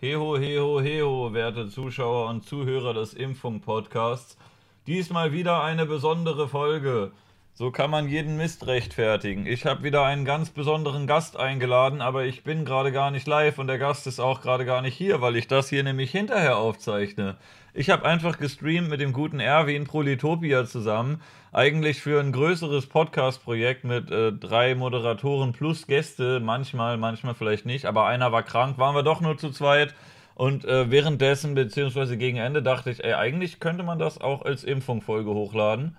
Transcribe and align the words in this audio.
Heho, 0.00 0.38
heho, 0.38 0.80
heho, 0.80 1.32
werte 1.32 1.68
Zuschauer 1.68 2.30
und 2.30 2.46
Zuhörer 2.46 2.94
des 2.94 3.14
Impfung-Podcasts. 3.14 4.36
Diesmal 4.86 5.32
wieder 5.32 5.64
eine 5.64 5.86
besondere 5.86 6.46
Folge. 6.46 7.10
So 7.58 7.72
kann 7.72 7.90
man 7.90 8.08
jeden 8.08 8.36
Mist 8.36 8.68
rechtfertigen. 8.68 9.44
Ich 9.44 9.66
habe 9.66 9.82
wieder 9.82 10.04
einen 10.04 10.24
ganz 10.24 10.50
besonderen 10.50 11.08
Gast 11.08 11.36
eingeladen, 11.36 12.00
aber 12.00 12.24
ich 12.24 12.44
bin 12.44 12.64
gerade 12.64 12.92
gar 12.92 13.10
nicht 13.10 13.26
live 13.26 13.58
und 13.58 13.66
der 13.66 13.78
Gast 13.78 14.06
ist 14.06 14.20
auch 14.20 14.42
gerade 14.42 14.64
gar 14.64 14.80
nicht 14.80 14.94
hier, 14.94 15.20
weil 15.22 15.34
ich 15.34 15.48
das 15.48 15.68
hier 15.68 15.82
nämlich 15.82 16.12
hinterher 16.12 16.56
aufzeichne. 16.56 17.34
Ich 17.74 17.90
habe 17.90 18.04
einfach 18.04 18.38
gestreamt 18.38 18.88
mit 18.88 19.00
dem 19.00 19.12
guten 19.12 19.40
Erwin 19.40 19.88
Prolitopia 19.88 20.66
zusammen. 20.66 21.20
Eigentlich 21.50 22.00
für 22.00 22.20
ein 22.20 22.30
größeres 22.30 22.86
Podcast-Projekt 22.86 23.82
mit 23.82 24.08
äh, 24.12 24.32
drei 24.32 24.76
Moderatoren 24.76 25.52
plus 25.52 25.88
Gäste. 25.88 26.38
Manchmal, 26.38 26.96
manchmal 26.96 27.34
vielleicht 27.34 27.66
nicht. 27.66 27.86
Aber 27.86 28.06
einer 28.06 28.30
war 28.30 28.44
krank, 28.44 28.78
waren 28.78 28.94
wir 28.94 29.02
doch 29.02 29.20
nur 29.20 29.36
zu 29.36 29.50
zweit. 29.50 29.96
Und 30.36 30.64
äh, 30.64 30.92
währenddessen, 30.92 31.56
beziehungsweise 31.56 32.16
gegen 32.18 32.36
Ende, 32.36 32.62
dachte 32.62 32.92
ich, 32.92 33.02
ey, 33.02 33.14
eigentlich 33.14 33.58
könnte 33.58 33.82
man 33.82 33.98
das 33.98 34.20
auch 34.20 34.42
als 34.42 34.62
Impfung-Folge 34.62 35.30
hochladen. 35.30 35.96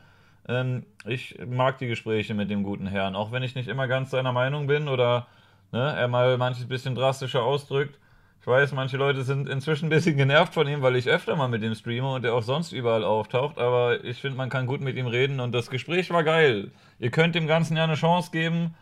Ähm, 0.49 0.83
ich 1.05 1.37
mag 1.47 1.77
die 1.77 1.87
Gespräche 1.87 2.33
mit 2.33 2.49
dem 2.49 2.63
guten 2.63 2.87
Herrn, 2.87 3.15
auch 3.15 3.31
wenn 3.31 3.43
ich 3.43 3.53
nicht 3.53 3.69
immer 3.69 3.87
ganz 3.87 4.09
seiner 4.09 4.31
Meinung 4.31 4.65
bin 4.65 4.87
oder 4.87 5.27
ne, 5.71 5.93
er 5.95 6.07
mal 6.07 6.37
manches 6.39 6.67
bisschen 6.67 6.95
drastischer 6.95 7.43
ausdrückt. 7.43 7.99
Ich 8.41 8.47
weiß, 8.47 8.71
manche 8.71 8.97
Leute 8.97 9.23
sind 9.23 9.47
inzwischen 9.47 9.85
ein 9.85 9.89
bisschen 9.89 10.17
genervt 10.17 10.55
von 10.55 10.67
ihm, 10.67 10.81
weil 10.81 10.95
ich 10.95 11.07
öfter 11.07 11.35
mal 11.35 11.49
mit 11.49 11.61
ihm 11.61 11.75
streame 11.75 12.13
und 12.13 12.25
er 12.25 12.33
auch 12.33 12.41
sonst 12.41 12.71
überall 12.71 13.03
auftaucht. 13.03 13.59
Aber 13.59 14.03
ich 14.03 14.19
finde, 14.21 14.37
man 14.37 14.49
kann 14.49 14.65
gut 14.65 14.81
mit 14.81 14.95
ihm 14.95 15.07
reden 15.07 15.39
und 15.39 15.51
das 15.51 15.69
Gespräch 15.69 16.09
war 16.09 16.23
geil. 16.23 16.71
Ihr 16.99 17.11
könnt 17.11 17.35
dem 17.35 17.47
Ganzen 17.47 17.77
ja 17.77 17.83
eine 17.83 17.95
Chance 17.95 18.31
geben 18.31 18.73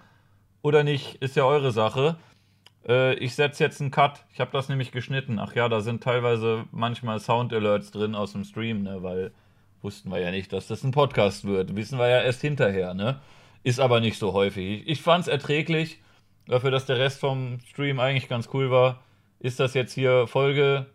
oder 0.61 0.83
nicht, 0.83 1.15
ist 1.15 1.35
ja 1.35 1.43
eure 1.43 1.71
Sache. 1.71 2.17
Äh, 2.87 3.15
ich 3.15 3.35
setze 3.35 3.63
jetzt 3.63 3.81
einen 3.81 3.91
Cut. 3.91 4.23
Ich 4.31 4.39
habe 4.39 4.51
das 4.53 4.69
nämlich 4.69 4.91
geschnitten. 4.91 5.37
Ach 5.39 5.53
ja, 5.53 5.67
da 5.67 5.81
sind 5.81 6.01
teilweise 6.01 6.65
manchmal 6.71 7.19
Sound-Alerts 7.19 7.91
drin 7.91 8.15
aus 8.15 8.31
dem 8.31 8.45
Stream, 8.45 8.83
ne, 8.83 9.03
weil 9.03 9.31
Wussten 9.81 10.09
wir 10.09 10.19
ja 10.19 10.31
nicht, 10.31 10.51
dass 10.53 10.67
das 10.67 10.83
ein 10.83 10.91
Podcast 10.91 11.45
wird. 11.45 11.75
Wissen 11.75 11.99
wir 11.99 12.07
ja 12.07 12.21
erst 12.21 12.41
hinterher, 12.41 12.93
ne? 12.93 13.19
Ist 13.63 13.79
aber 13.79 13.99
nicht 13.99 14.17
so 14.17 14.33
häufig. 14.33 14.87
Ich 14.87 15.01
fand 15.01 15.23
es 15.23 15.27
erträglich. 15.27 16.01
Dafür, 16.47 16.71
dass 16.71 16.85
der 16.85 16.97
Rest 16.97 17.19
vom 17.19 17.59
Stream 17.67 17.99
eigentlich 17.99 18.29
ganz 18.29 18.49
cool 18.53 18.71
war, 18.71 19.03
ist 19.39 19.59
das 19.59 19.73
jetzt 19.73 19.93
hier 19.93 20.27
Folge 20.27 20.87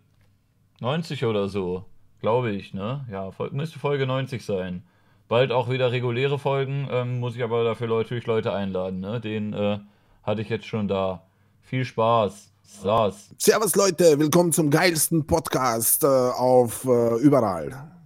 90 0.80 1.24
oder 1.26 1.48
so. 1.48 1.84
Glaube 2.20 2.50
ich, 2.52 2.72
ne? 2.74 3.06
Ja, 3.10 3.30
müsste 3.50 3.78
Folge 3.78 4.06
90 4.06 4.44
sein. 4.44 4.82
Bald 5.28 5.52
auch 5.52 5.70
wieder 5.70 5.92
reguläre 5.92 6.38
Folgen. 6.38 6.88
Ähm, 6.90 7.20
muss 7.20 7.36
ich 7.36 7.42
aber 7.42 7.64
dafür 7.64 7.88
natürlich 7.88 8.26
Leute 8.26 8.52
einladen, 8.52 9.00
ne? 9.00 9.20
Den 9.20 9.52
äh, 9.52 9.78
hatte 10.22 10.42
ich 10.42 10.48
jetzt 10.48 10.66
schon 10.66 10.88
da. 10.88 11.22
Viel 11.60 11.84
Spaß. 11.84 12.52
Saß. 12.64 13.34
Servus 13.38 13.76
Leute, 13.76 14.18
willkommen 14.18 14.52
zum 14.52 14.70
geilsten 14.70 15.26
Podcast 15.26 16.04
äh, 16.04 16.06
auf 16.06 16.84
äh, 16.84 17.16
überall. 17.16 18.01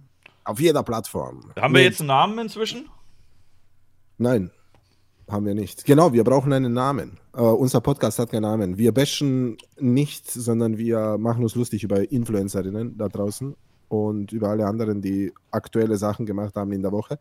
Auf 0.47 0.61
jeder 0.61 0.81
Plattform. 0.81 1.51
Haben 1.59 1.73
wir 1.73 1.83
jetzt 1.83 1.99
einen 1.99 2.07
Namen 2.07 2.39
inzwischen? 2.39 2.87
Nein, 4.17 4.49
haben 5.29 5.45
wir 5.45 5.53
nicht. 5.53 5.83
Genau, 5.83 6.13
wir 6.13 6.23
brauchen 6.23 6.53
einen 6.53 6.71
Namen. 6.71 7.19
Uh, 7.35 7.49
unser 7.49 7.81
Podcast 7.81 8.17
hat 8.17 8.31
keinen 8.31 8.43
Namen. 8.43 8.77
Wir 8.77 8.93
bashen 8.93 9.57
nicht, 9.77 10.31
sondern 10.31 10.77
wir 10.77 11.17
machen 11.17 11.43
uns 11.43 11.53
lustig 11.55 11.83
über 11.83 12.09
Influencerinnen 12.09 12.97
da 12.97 13.09
draußen 13.09 13.57
und 13.89 14.31
über 14.31 14.47
alle 14.47 14.65
anderen, 14.65 15.01
die 15.01 15.33
aktuelle 15.51 15.97
Sachen 15.97 16.25
gemacht 16.25 16.55
haben 16.55 16.71
in 16.71 16.81
der 16.81 16.93
Woche. 16.93 17.19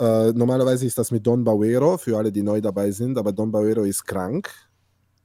Uh, 0.00 0.32
normalerweise 0.34 0.86
ist 0.86 0.96
das 0.96 1.10
mit 1.10 1.26
Don 1.26 1.44
Bauero, 1.44 1.98
für 1.98 2.16
alle, 2.16 2.32
die 2.32 2.42
neu 2.42 2.62
dabei 2.62 2.90
sind, 2.92 3.18
aber 3.18 3.32
Don 3.32 3.52
Bauero 3.52 3.82
ist 3.82 4.06
krank. 4.06 4.50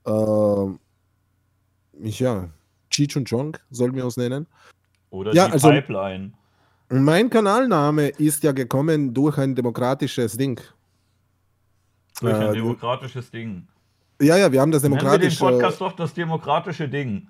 Uh, 0.06 0.76
ja, 2.02 2.50
Cheech 2.90 3.16
und 3.16 3.30
Chong 3.30 3.56
sollen 3.70 3.96
wir 3.96 4.04
uns 4.04 4.18
nennen. 4.18 4.46
Oder 5.10 5.34
ja, 5.34 5.46
die 5.48 5.54
also, 5.54 5.70
Pipeline. 5.70 6.34
Mein 6.90 7.30
Kanalname 7.30 8.10
ist 8.10 8.44
ja 8.44 8.54
gekommen 8.54 9.14
durch 9.14 9.38
ein 9.38 9.56
demokratisches 9.56 10.38
Ding. 10.38 10.60
Durch 12.22 12.34
ein 12.34 12.54
äh, 12.54 12.54
demokratisches 12.54 13.30
Ding. 13.30 13.68
Ja, 14.22 14.38
ja, 14.38 14.52
wir 14.52 14.62
haben 14.62 14.72
das 14.72 14.82
demokratische. 14.82 15.20
Nennen 15.20 15.40
wir 15.40 15.50
den 15.50 15.60
Podcast 15.60 15.82
doch 15.82 15.92
das 15.94 16.14
demokratische 16.14 16.88
Ding. 16.88 17.28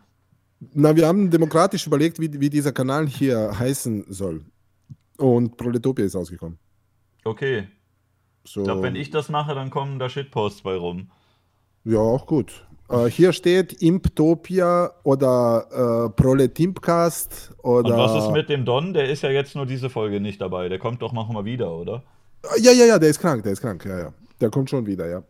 Na, 0.73 0.95
wir 0.95 1.07
haben 1.07 1.29
demokratisch 1.29 1.85
überlegt, 1.87 2.19
wie, 2.19 2.39
wie 2.39 2.49
dieser 2.49 2.71
Kanal 2.71 3.07
hier 3.07 3.57
heißen 3.57 4.05
soll. 4.09 4.45
Und 5.17 5.57
Proletopia 5.57 6.05
ist 6.05 6.15
ausgekommen. 6.15 6.57
Okay. 7.23 7.67
So. 8.43 8.61
Ich 8.61 8.65
glaube, 8.65 8.83
wenn 8.83 8.95
ich 8.95 9.09
das 9.09 9.29
mache, 9.29 9.53
dann 9.55 9.69
kommen 9.69 9.99
da 9.99 10.07
Shitposts 10.09 10.61
bei 10.61 10.75
rum. 10.75 11.11
Ja, 11.83 11.99
auch 11.99 12.25
gut. 12.25 12.66
Uh, 12.89 13.07
hier 13.07 13.33
steht 13.33 13.81
Imptopia 13.81 14.93
oder 15.03 16.05
uh, 16.05 16.09
Proletimpcast 16.09 17.51
oder. 17.61 17.93
Und 17.93 17.97
was 17.97 18.23
ist 18.23 18.31
mit 18.31 18.47
dem 18.47 18.63
Don? 18.63 18.93
Der 18.93 19.09
ist 19.09 19.23
ja 19.23 19.29
jetzt 19.29 19.55
nur 19.55 19.65
diese 19.65 19.89
Folge 19.89 20.21
nicht 20.21 20.39
dabei. 20.39 20.69
Der 20.69 20.79
kommt 20.79 21.01
doch 21.01 21.11
noch 21.11 21.29
mal 21.29 21.43
wieder, 21.43 21.69
oder? 21.69 22.01
Ja, 22.61 22.71
ja, 22.71 22.85
ja, 22.85 22.97
der 22.97 23.09
ist 23.09 23.19
krank, 23.19 23.43
der 23.43 23.51
ist 23.51 23.59
krank, 23.59 23.83
ja, 23.83 23.99
ja. 23.99 24.13
Der 24.39 24.49
kommt 24.49 24.69
schon 24.69 24.85
wieder, 24.85 25.05
ja. 25.05 25.21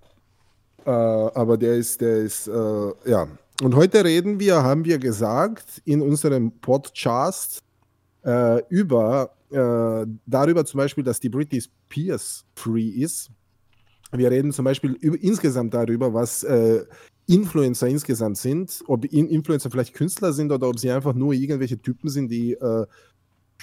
Uh, 0.85 1.31
aber 1.33 1.57
der 1.57 1.77
ist, 1.77 1.99
der 1.99 2.17
ist, 2.17 2.45
ja. 2.45 3.27
Und 3.63 3.75
heute 3.75 4.05
reden 4.05 4.39
wir, 4.39 4.61
haben 4.61 4.85
wir 4.85 4.99
gesagt, 4.99 5.81
in 5.83 6.03
unserem 6.03 6.51
Podcast 6.51 7.63
über, 8.69 9.31
darüber 9.49 10.63
zum 10.63 10.77
Beispiel, 10.77 11.03
dass 11.03 11.19
die 11.19 11.29
Britney 11.29 11.61
Spears 11.61 12.45
free 12.55 12.89
ist. 12.89 13.31
Wir 14.11 14.29
reden 14.29 14.51
zum 14.51 14.65
Beispiel 14.65 14.91
über, 14.99 15.17
insgesamt 15.19 15.73
darüber, 15.73 16.13
was 16.13 16.45
Influencer 17.27 17.87
insgesamt 17.87 18.37
sind, 18.37 18.83
ob 18.87 19.05
Influencer 19.05 19.69
vielleicht 19.69 19.93
Künstler 19.93 20.33
sind 20.33 20.51
oder 20.51 20.69
ob 20.69 20.79
sie 20.79 20.89
einfach 20.89 21.13
nur 21.13 21.33
irgendwelche 21.33 21.77
Typen 21.77 22.09
sind, 22.09 22.29
die 22.29 22.53
äh, 22.53 22.85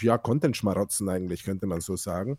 ja 0.00 0.18
Content 0.18 0.56
schmarotzen 0.56 1.08
eigentlich, 1.08 1.44
könnte 1.44 1.66
man 1.66 1.80
so 1.80 1.96
sagen. 1.96 2.38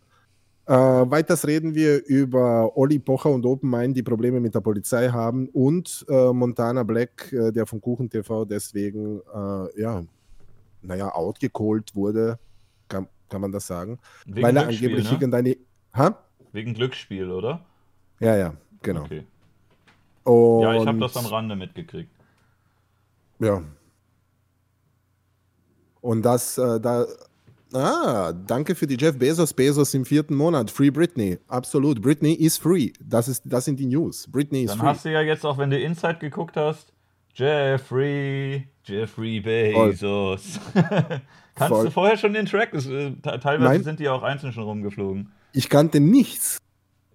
Äh, 0.66 0.72
weiters 0.74 1.46
reden 1.46 1.74
wir 1.74 2.04
über 2.06 2.76
Olli 2.76 2.98
Pocher 2.98 3.30
und 3.30 3.44
Open 3.46 3.70
Mind, 3.70 3.96
die 3.96 4.02
Probleme 4.02 4.40
mit 4.40 4.54
der 4.54 4.60
Polizei 4.60 5.08
haben 5.08 5.48
und 5.50 6.04
äh, 6.08 6.32
Montana 6.32 6.82
Black, 6.82 7.32
äh, 7.32 7.52
der 7.52 7.66
von 7.66 7.80
Kuchen 7.80 8.10
TV 8.10 8.44
deswegen, 8.44 9.20
äh, 9.32 9.80
ja, 9.80 10.02
naja, 10.82 11.12
outgecallt 11.12 11.94
wurde, 11.94 12.38
kann, 12.88 13.08
kann 13.28 13.40
man 13.40 13.52
das 13.52 13.66
sagen. 13.66 13.98
Wegen 14.26 14.42
Weil 14.42 14.56
er 14.56 14.68
angeblich 14.68 15.04
ne? 15.04 15.12
irgendeine. 15.12 15.56
Ha? 15.94 16.18
Wegen 16.52 16.74
Glücksspiel, 16.74 17.30
oder? 17.30 17.64
Ja, 18.18 18.36
ja, 18.36 18.54
genau. 18.82 19.04
Okay. 19.04 19.24
Und 20.26 20.62
ja, 20.62 20.74
ich 20.74 20.86
habe 20.86 20.98
das 20.98 21.16
am 21.16 21.26
Rande 21.26 21.54
mitgekriegt. 21.54 22.10
Ja. 23.38 23.62
Und 26.00 26.22
das, 26.22 26.58
äh, 26.58 26.80
da, 26.80 27.06
ah, 27.72 28.32
danke 28.32 28.74
für 28.74 28.88
die 28.88 28.96
Jeff 28.96 29.16
Bezos. 29.16 29.52
Bezos 29.52 29.94
im 29.94 30.04
vierten 30.04 30.34
Monat. 30.34 30.70
Free 30.70 30.90
Britney. 30.90 31.38
Absolut. 31.46 32.02
Britney 32.02 32.32
is 32.32 32.58
free. 32.58 32.92
Das, 33.00 33.28
ist, 33.28 33.42
das 33.44 33.66
sind 33.66 33.78
die 33.78 33.86
News. 33.86 34.26
Britney 34.30 34.64
is 34.64 34.70
Dann 34.70 34.80
free. 34.80 34.86
hast 34.88 35.04
du 35.04 35.12
ja 35.12 35.20
jetzt 35.20 35.46
auch, 35.46 35.58
wenn 35.58 35.70
du 35.70 35.78
Inside 35.78 36.16
geguckt 36.16 36.56
hast, 36.56 36.92
Jeffrey, 37.34 38.66
Jeffrey 38.84 39.40
Bezos. 39.40 40.58
Kannst 41.54 41.68
Voll. 41.68 41.84
du 41.84 41.90
vorher 41.92 42.16
schon 42.16 42.32
den 42.32 42.46
Track? 42.46 42.72
Das, 42.72 42.86
äh, 42.86 43.12
teilweise 43.22 43.62
Nein. 43.62 43.84
sind 43.84 44.00
die 44.00 44.08
auch 44.08 44.24
einzeln 44.24 44.52
schon 44.52 44.64
rumgeflogen. 44.64 45.30
Ich 45.52 45.68
kannte 45.68 46.00
nichts. 46.00 46.58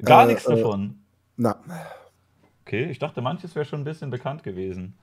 Gar 0.01 0.23
äh, 0.23 0.33
nichts 0.33 0.45
äh, 0.45 0.55
davon. 0.55 0.99
Na. 1.35 1.59
Okay, 2.71 2.87
ich 2.89 2.99
dachte, 2.99 3.21
manches 3.21 3.53
wäre 3.53 3.65
schon 3.65 3.81
ein 3.81 3.83
bisschen 3.83 4.11
bekannt 4.11 4.43
gewesen. 4.43 4.93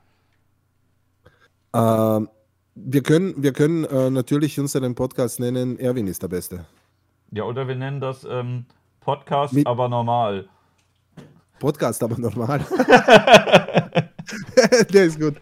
Ähm, 1.74 2.30
wir 2.74 3.02
können, 3.02 3.42
wir 3.42 3.52
können 3.52 3.84
äh, 3.84 4.08
natürlich 4.08 4.58
unseren 4.58 4.94
Podcast 4.94 5.38
nennen, 5.38 5.78
Erwin 5.78 6.06
ist 6.06 6.22
der 6.22 6.28
Beste. 6.28 6.64
Ja, 7.30 7.42
oder 7.42 7.68
wir 7.68 7.74
nennen 7.74 8.00
das 8.00 8.24
ähm, 8.24 8.64
Podcast, 9.00 9.52
Mit 9.52 9.66
aber 9.66 9.86
normal. 9.86 10.48
Podcast, 11.58 12.02
aber 12.02 12.18
normal. 12.18 12.64
der 14.92 15.04
ist 15.04 15.20
gut. 15.20 15.34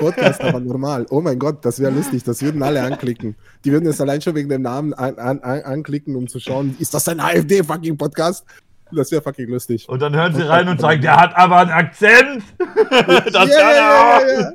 Podcast, 0.00 0.40
aber 0.40 0.60
normal. 0.60 1.06
Oh 1.10 1.20
mein 1.20 1.38
Gott, 1.38 1.62
das 1.62 1.78
wäre 1.78 1.92
lustig. 1.92 2.22
Das 2.24 2.40
würden 2.42 2.62
alle 2.62 2.82
anklicken. 2.82 3.36
Die 3.64 3.72
würden 3.72 3.86
es 3.86 4.00
allein 4.00 4.22
schon 4.22 4.34
wegen 4.34 4.48
dem 4.48 4.62
Namen 4.62 4.94
an, 4.94 5.18
an, 5.18 5.40
an, 5.40 5.62
anklicken, 5.62 6.16
um 6.16 6.26
zu 6.26 6.40
schauen, 6.40 6.74
ist 6.78 6.94
das 6.94 7.06
ein 7.08 7.20
AfD-Fucking-Podcast? 7.20 8.46
Das 8.92 9.10
wäre 9.10 9.22
fucking 9.22 9.48
lustig. 9.48 9.88
Und 9.88 10.00
dann 10.00 10.14
hören 10.14 10.34
sie 10.34 10.42
rein 10.42 10.68
und 10.68 10.80
sagen, 10.80 11.02
der 11.02 11.16
hat 11.16 11.36
aber 11.36 11.58
einen 11.58 11.70
Akzent. 11.70 12.44
das 13.32 13.48
ja, 13.48 13.72
ja, 13.72 14.20
ja, 14.20 14.40
ja, 14.40 14.52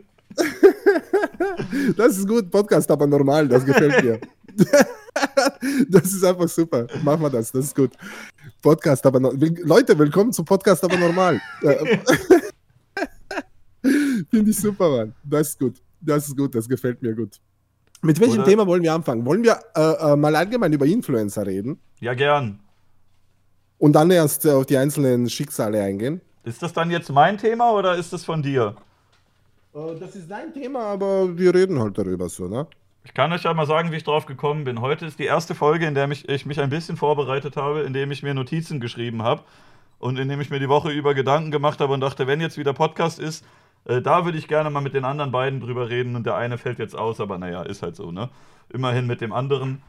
Das 1.98 2.18
ist 2.18 2.28
gut, 2.28 2.50
Podcast, 2.50 2.90
aber 2.90 3.08
normal, 3.08 3.48
das 3.48 3.66
gefällt 3.66 4.04
mir. 4.04 4.20
das 5.90 6.14
ist 6.14 6.24
einfach 6.24 6.48
super. 6.48 6.88
Machen 7.04 7.24
wir 7.24 7.30
das, 7.30 7.52
das 7.52 7.66
ist 7.66 7.76
gut. 7.76 7.92
Podcast, 8.62 9.06
aber 9.06 9.20
no 9.20 9.34
Leute, 9.64 10.00
willkommen 10.00 10.32
zum 10.32 10.46
Podcast, 10.46 10.84
aber 10.84 10.98
normal. 10.98 11.42
Finde 14.30 14.52
ich 14.52 14.58
super, 14.58 14.90
Mann. 14.90 15.14
Das 15.24 15.50
ist 15.50 15.60
gut. 15.60 15.82
Das 16.00 16.28
ist 16.28 16.38
gut, 16.38 16.56
das 16.56 16.70
gefällt 16.70 17.02
mir 17.02 17.14
gut. 17.14 17.38
Mit 18.02 18.20
welchem 18.20 18.40
Oder? 18.40 18.46
Thema 18.46 18.66
wollen 18.66 18.82
wir 18.82 18.94
anfangen? 18.94 19.26
Wollen 19.26 19.44
wir 19.44 19.60
äh, 19.76 20.14
äh, 20.14 20.16
mal 20.16 20.36
allgemein 20.36 20.72
über 20.74 20.86
Influencer 20.86 21.46
reden? 21.46 21.80
Ja, 22.00 22.14
gern 22.14 22.60
und 23.82 23.94
dann 23.94 24.12
erst 24.12 24.46
äh, 24.46 24.52
auf 24.52 24.68
die 24.68 24.78
einzelnen 24.78 25.28
Schicksale 25.28 25.82
eingehen. 25.82 26.22
Ist 26.44 26.62
das 26.62 26.72
dann 26.72 26.92
jetzt 26.92 27.12
mein 27.12 27.40
Thema 27.40 27.72
oder 27.72 27.96
ist 27.96 28.14
das 28.14 28.24
von 28.24 28.44
dir? 28.44 28.76
Äh, 29.74 29.96
das 30.00 30.16
ist 30.16 30.30
dein 30.30 30.54
Thema, 30.54 30.82
aber 30.82 31.36
wir 31.36 31.54
reden 31.54 31.80
halt 31.80 31.98
darüber 31.98 32.30
so, 32.30 32.48
ne? 32.48 32.68
Ich 33.04 33.16
kann 33.16 33.34
euch 33.34 33.42
ja 33.42 33.54
mal 33.56 33.66
sagen, 33.66 33.92
wie 33.92 33.96
ich 33.96 34.04
drauf 34.04 34.28
gekommen 34.28 34.66
bin. 34.66 34.82
Heute 34.82 35.08
ist 35.08 35.18
die 35.18 35.26
erste 35.26 35.56
Folge, 35.56 35.88
in 35.88 35.96
der 35.96 36.06
mich, 36.06 36.30
ich 36.30 36.46
mich 36.46 36.60
ein 36.62 36.70
bisschen 36.70 36.96
vorbereitet 36.96 37.58
habe, 37.58 37.82
in 37.82 37.94
dem 37.94 38.12
ich 38.12 38.22
mir 38.22 38.36
Notizen 38.36 38.80
geschrieben 38.80 39.24
habe 39.24 39.42
und 39.98 40.20
in 40.20 40.30
dem 40.30 40.40
ich 40.40 40.52
mir 40.52 40.60
die 40.60 40.70
Woche 40.70 40.92
über 40.92 41.16
Gedanken 41.16 41.50
gemacht 41.50 41.80
habe 41.80 41.94
und 41.94 42.02
dachte, 42.02 42.28
wenn 42.28 42.40
jetzt 42.40 42.60
wieder 42.60 42.74
Podcast 42.74 43.18
ist, 43.18 43.44
äh, 43.86 44.00
da 44.00 44.26
würde 44.26 44.38
ich 44.38 44.48
gerne 44.48 44.70
mal 44.70 44.82
mit 44.82 44.94
den 44.94 45.06
anderen 45.06 45.32
beiden 45.32 45.60
drüber 45.60 45.90
reden 45.90 46.16
und 46.16 46.28
der 46.28 46.36
eine 46.36 46.60
fällt 46.60 46.78
jetzt 46.78 46.96
aus, 46.96 47.20
aber 47.20 47.40
naja, 47.40 47.64
ist 47.64 47.82
halt 47.82 47.96
so, 47.96 48.12
ne? 48.12 48.30
Immerhin 48.70 49.08
mit 49.08 49.22
dem 49.22 49.34
anderen. 49.34 49.82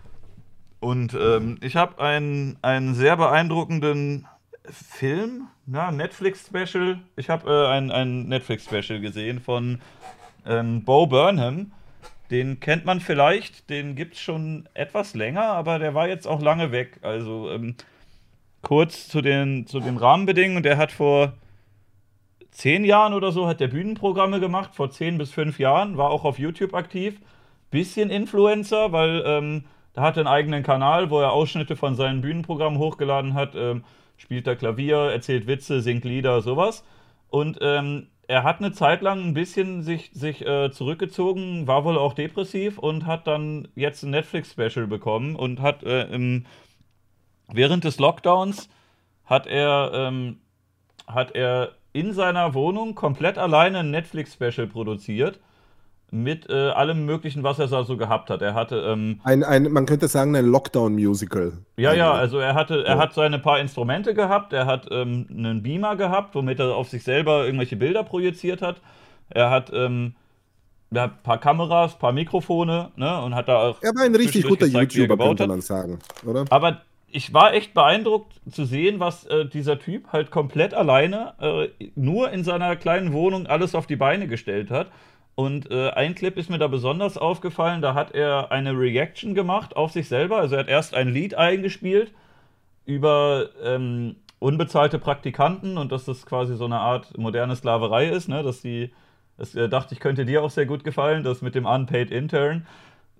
Und 0.82 1.14
ähm, 1.14 1.58
ich 1.60 1.76
habe 1.76 2.02
einen, 2.02 2.56
einen 2.60 2.96
sehr 2.96 3.16
beeindruckenden 3.16 4.26
Film, 4.68 5.46
ja, 5.72 5.92
Netflix-Special. 5.92 6.98
Ich 7.14 7.30
habe 7.30 7.48
äh, 7.48 7.68
ein, 7.68 7.92
ein 7.92 8.24
Netflix-Special 8.24 8.98
gesehen 8.98 9.40
von 9.40 9.80
ähm, 10.44 10.82
Bo 10.82 11.06
Burnham. 11.06 11.70
Den 12.32 12.58
kennt 12.58 12.84
man 12.84 12.98
vielleicht, 12.98 13.70
den 13.70 13.94
gibt 13.94 14.14
es 14.14 14.20
schon 14.20 14.68
etwas 14.74 15.14
länger, 15.14 15.44
aber 15.44 15.78
der 15.78 15.94
war 15.94 16.08
jetzt 16.08 16.26
auch 16.26 16.42
lange 16.42 16.72
weg. 16.72 16.98
Also 17.02 17.48
ähm, 17.52 17.76
kurz 18.62 19.06
zu 19.06 19.20
den, 19.20 19.68
zu 19.68 19.78
den 19.78 19.96
Rahmenbedingungen. 19.96 20.64
Der 20.64 20.78
hat 20.78 20.90
vor 20.90 21.34
zehn 22.50 22.84
Jahren 22.84 23.14
oder 23.14 23.30
so 23.30 23.46
hat 23.46 23.60
der 23.60 23.68
Bühnenprogramme 23.68 24.40
gemacht, 24.40 24.74
vor 24.74 24.90
zehn 24.90 25.16
bis 25.16 25.30
fünf 25.30 25.60
Jahren, 25.60 25.96
war 25.96 26.10
auch 26.10 26.24
auf 26.24 26.40
YouTube 26.40 26.74
aktiv. 26.74 27.20
Bisschen 27.70 28.10
Influencer, 28.10 28.90
weil 28.90 29.22
ähm, 29.24 29.64
da 29.94 30.02
hat 30.02 30.16
einen 30.16 30.26
eigenen 30.26 30.62
Kanal, 30.62 31.10
wo 31.10 31.20
er 31.20 31.32
Ausschnitte 31.32 31.76
von 31.76 31.94
seinen 31.94 32.20
Bühnenprogrammen 32.20 32.78
hochgeladen 32.78 33.34
hat. 33.34 33.54
Ähm, 33.54 33.84
spielt 34.16 34.46
da 34.46 34.54
Klavier, 34.54 35.10
erzählt 35.10 35.46
Witze, 35.46 35.80
singt 35.80 36.04
Lieder, 36.04 36.40
sowas. 36.40 36.84
Und 37.28 37.58
ähm, 37.60 38.08
er 38.28 38.44
hat 38.44 38.60
eine 38.60 38.72
Zeit 38.72 39.02
lang 39.02 39.20
ein 39.22 39.34
bisschen 39.34 39.82
sich, 39.82 40.10
sich 40.12 40.46
äh, 40.46 40.70
zurückgezogen, 40.70 41.66
war 41.66 41.84
wohl 41.84 41.98
auch 41.98 42.14
depressiv 42.14 42.78
und 42.78 43.06
hat 43.06 43.26
dann 43.26 43.68
jetzt 43.74 44.02
ein 44.02 44.10
Netflix-Special 44.10 44.86
bekommen 44.86 45.36
und 45.36 45.60
hat 45.60 45.82
äh, 45.82 46.04
im, 46.04 46.46
während 47.48 47.84
des 47.84 47.98
Lockdowns 47.98 48.68
hat 49.24 49.46
er, 49.46 49.90
ähm, 49.94 50.40
hat 51.06 51.34
er 51.34 51.72
in 51.92 52.12
seiner 52.12 52.54
Wohnung 52.54 52.94
komplett 52.94 53.38
alleine 53.38 53.80
ein 53.80 53.90
Netflix-Special 53.90 54.66
produziert 54.66 55.40
mit 56.12 56.50
äh, 56.50 56.68
allem 56.68 57.06
Möglichen, 57.06 57.42
was 57.42 57.58
er 57.58 57.68
so 57.68 57.96
gehabt 57.96 58.28
hat. 58.28 58.42
Er 58.42 58.52
hatte. 58.52 58.76
Ähm, 58.76 59.20
ein, 59.24 59.42
ein, 59.42 59.72
man 59.72 59.86
könnte 59.86 60.08
sagen, 60.08 60.36
ein 60.36 60.44
Lockdown-Musical. 60.44 61.54
Ja, 61.78 61.94
ja, 61.94 62.12
also 62.12 62.38
er 62.38 62.54
hatte, 62.54 62.84
er 62.84 62.96
ja. 62.96 63.00
hat 63.00 63.14
seine 63.14 63.38
paar 63.38 63.58
Instrumente 63.58 64.12
gehabt, 64.12 64.52
er 64.52 64.66
hat 64.66 64.88
ähm, 64.90 65.26
einen 65.30 65.62
Beamer 65.62 65.96
gehabt, 65.96 66.34
womit 66.34 66.60
er 66.60 66.76
auf 66.76 66.90
sich 66.90 67.02
selber 67.02 67.46
irgendwelche 67.46 67.76
Bilder 67.76 68.04
projiziert 68.04 68.60
hat. 68.60 68.76
Er 69.30 69.50
hat. 69.50 69.72
Ähm, 69.74 70.14
er 70.94 71.04
hat 71.04 71.12
ein 71.12 71.22
paar 71.22 71.38
Kameras, 71.38 71.94
ein 71.94 71.98
paar 71.98 72.12
Mikrofone, 72.12 72.90
ne, 72.96 73.22
und 73.22 73.34
hat 73.34 73.48
da 73.48 73.56
auch. 73.56 73.82
Er 73.82 73.94
war 73.94 74.02
ein 74.02 74.14
richtig 74.14 74.46
guter 74.46 74.66
gezeigt, 74.66 74.92
YouTuber, 74.92 75.16
könnte 75.16 75.46
man 75.46 75.62
sagen, 75.62 76.00
oder? 76.26 76.44
Aber 76.50 76.82
ich 77.10 77.32
war 77.32 77.54
echt 77.54 77.72
beeindruckt 77.72 78.32
zu 78.50 78.66
sehen, 78.66 79.00
was 79.00 79.24
äh, 79.24 79.46
dieser 79.46 79.78
Typ 79.78 80.12
halt 80.12 80.30
komplett 80.30 80.74
alleine 80.74 81.32
äh, 81.40 81.88
nur 81.94 82.30
in 82.30 82.44
seiner 82.44 82.76
kleinen 82.76 83.14
Wohnung 83.14 83.46
alles 83.46 83.74
auf 83.74 83.86
die 83.86 83.96
Beine 83.96 84.26
gestellt 84.26 84.70
hat. 84.70 84.88
Und 85.34 85.70
äh, 85.70 85.90
ein 85.90 86.14
Clip 86.14 86.36
ist 86.36 86.50
mir 86.50 86.58
da 86.58 86.68
besonders 86.68 87.16
aufgefallen, 87.16 87.80
da 87.80 87.94
hat 87.94 88.12
er 88.12 88.52
eine 88.52 88.78
Reaction 88.78 89.34
gemacht 89.34 89.76
auf 89.76 89.92
sich 89.92 90.08
selber. 90.08 90.38
Also 90.38 90.56
er 90.56 90.60
hat 90.60 90.68
erst 90.68 90.94
ein 90.94 91.08
Lied 91.08 91.34
eingespielt 91.34 92.12
über 92.84 93.48
ähm, 93.62 94.16
unbezahlte 94.38 94.98
Praktikanten 94.98 95.78
und 95.78 95.90
dass 95.92 96.04
das 96.04 96.26
quasi 96.26 96.56
so 96.56 96.66
eine 96.66 96.80
Art 96.80 97.16
moderne 97.16 97.56
Sklaverei 97.56 98.10
ist, 98.10 98.28
ne? 98.28 98.42
Dass 98.42 98.60
die, 98.60 98.92
das 99.38 99.54
äh, 99.54 99.68
dachte 99.68 99.94
ich, 99.94 100.00
könnte 100.00 100.26
dir 100.26 100.42
auch 100.42 100.50
sehr 100.50 100.66
gut 100.66 100.84
gefallen, 100.84 101.24
das 101.24 101.40
mit 101.40 101.54
dem 101.54 101.64
Unpaid 101.64 102.10
Intern. 102.10 102.66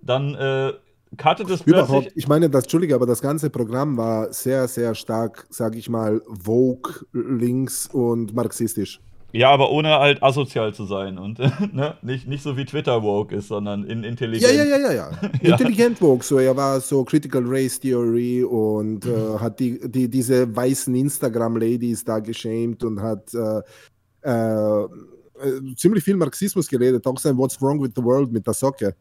Dann 0.01 0.35
äh, 0.35 0.73
cuttet 1.17 1.49
es 1.49 1.63
plötzlich. 1.63 2.11
Ich 2.15 2.27
meine, 2.27 2.49
das, 2.49 2.65
Entschuldige, 2.65 2.93
aber 2.93 3.05
das 3.05 3.21
ganze 3.21 3.49
Programm 3.49 3.97
war 3.97 4.31
sehr, 4.33 4.67
sehr 4.67 4.93
stark, 4.93 5.47
sag 5.49 5.75
ich 5.75 5.89
mal, 5.89 6.21
Vogue, 6.27 6.93
links 7.13 7.87
und 7.87 8.35
marxistisch. 8.35 8.99
Ja, 9.35 9.49
aber 9.49 9.71
ohne 9.71 9.89
halt 9.97 10.21
asozial 10.21 10.75
zu 10.75 10.85
sein 10.85 11.17
und 11.17 11.39
ne? 11.73 11.97
nicht, 12.03 12.27
nicht 12.27 12.43
so 12.43 12.55
wie 12.55 12.65
Twitter 12.65 13.01
woke 13.01 13.35
ist, 13.35 13.47
sondern 13.47 13.83
in 13.83 14.03
intelligent. 14.03 14.53
Ja, 14.53 14.63
ja, 14.63 14.77
ja, 14.77 14.91
ja, 14.91 14.93
ja. 14.93 15.09
Intelligent 15.41 15.99
woke, 16.01 16.23
so 16.23 16.37
er 16.37 16.55
war 16.55 16.79
so 16.79 17.03
Critical 17.03 17.41
Race 17.43 17.79
Theory 17.79 18.43
und 18.43 19.07
äh, 19.07 19.39
hat 19.39 19.59
die, 19.59 19.79
die, 19.89 20.07
diese 20.07 20.55
weißen 20.55 20.93
Instagram-Ladies 20.93 22.05
da 22.05 22.19
geschämt 22.19 22.83
und 22.83 23.01
hat 23.01 23.33
äh, 23.33 23.61
äh, 24.21 24.87
ziemlich 25.77 26.03
viel 26.03 26.15
Marxismus 26.15 26.67
geredet, 26.67 27.05
auch 27.07 27.17
sein 27.17 27.35
What's 27.35 27.59
Wrong 27.59 27.81
with 27.81 27.93
the 27.95 28.03
World 28.03 28.31
mit 28.31 28.45
der 28.45 28.53
Socke. 28.53 28.95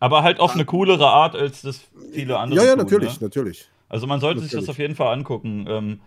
Aber 0.00 0.22
halt 0.22 0.40
auf 0.40 0.54
eine 0.54 0.64
coolere 0.64 1.06
Art, 1.06 1.36
als 1.36 1.60
das 1.60 1.82
viele 2.12 2.38
andere. 2.38 2.60
Ja, 2.60 2.66
ja, 2.66 2.72
tun, 2.72 2.84
natürlich, 2.84 3.20
ne? 3.20 3.26
natürlich. 3.26 3.68
Also 3.90 4.06
man 4.06 4.20
sollte 4.20 4.40
natürlich. 4.40 4.52
sich 4.52 4.60
das 4.60 4.68
auf 4.70 4.78
jeden 4.78 4.94
Fall 4.94 5.12
angucken. 5.12 5.66
Ähm, 5.68 6.00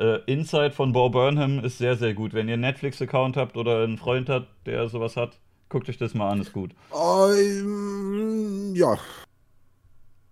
äh, 0.00 0.20
Inside 0.26 0.72
von 0.72 0.92
Bo 0.92 1.10
Burnham 1.10 1.62
ist 1.62 1.78
sehr, 1.78 1.96
sehr 1.96 2.14
gut. 2.14 2.32
Wenn 2.32 2.48
ihr 2.48 2.54
einen 2.54 2.62
Netflix-Account 2.62 3.36
habt 3.36 3.56
oder 3.56 3.84
einen 3.84 3.98
Freund 3.98 4.28
habt, 4.28 4.48
der 4.66 4.88
sowas 4.88 5.16
hat, 5.16 5.38
guckt 5.68 5.88
euch 5.88 5.98
das 5.98 6.14
mal 6.14 6.30
an, 6.30 6.40
ist 6.40 6.52
gut. 6.52 6.70
Um, 6.90 8.74
ja. 8.74 8.98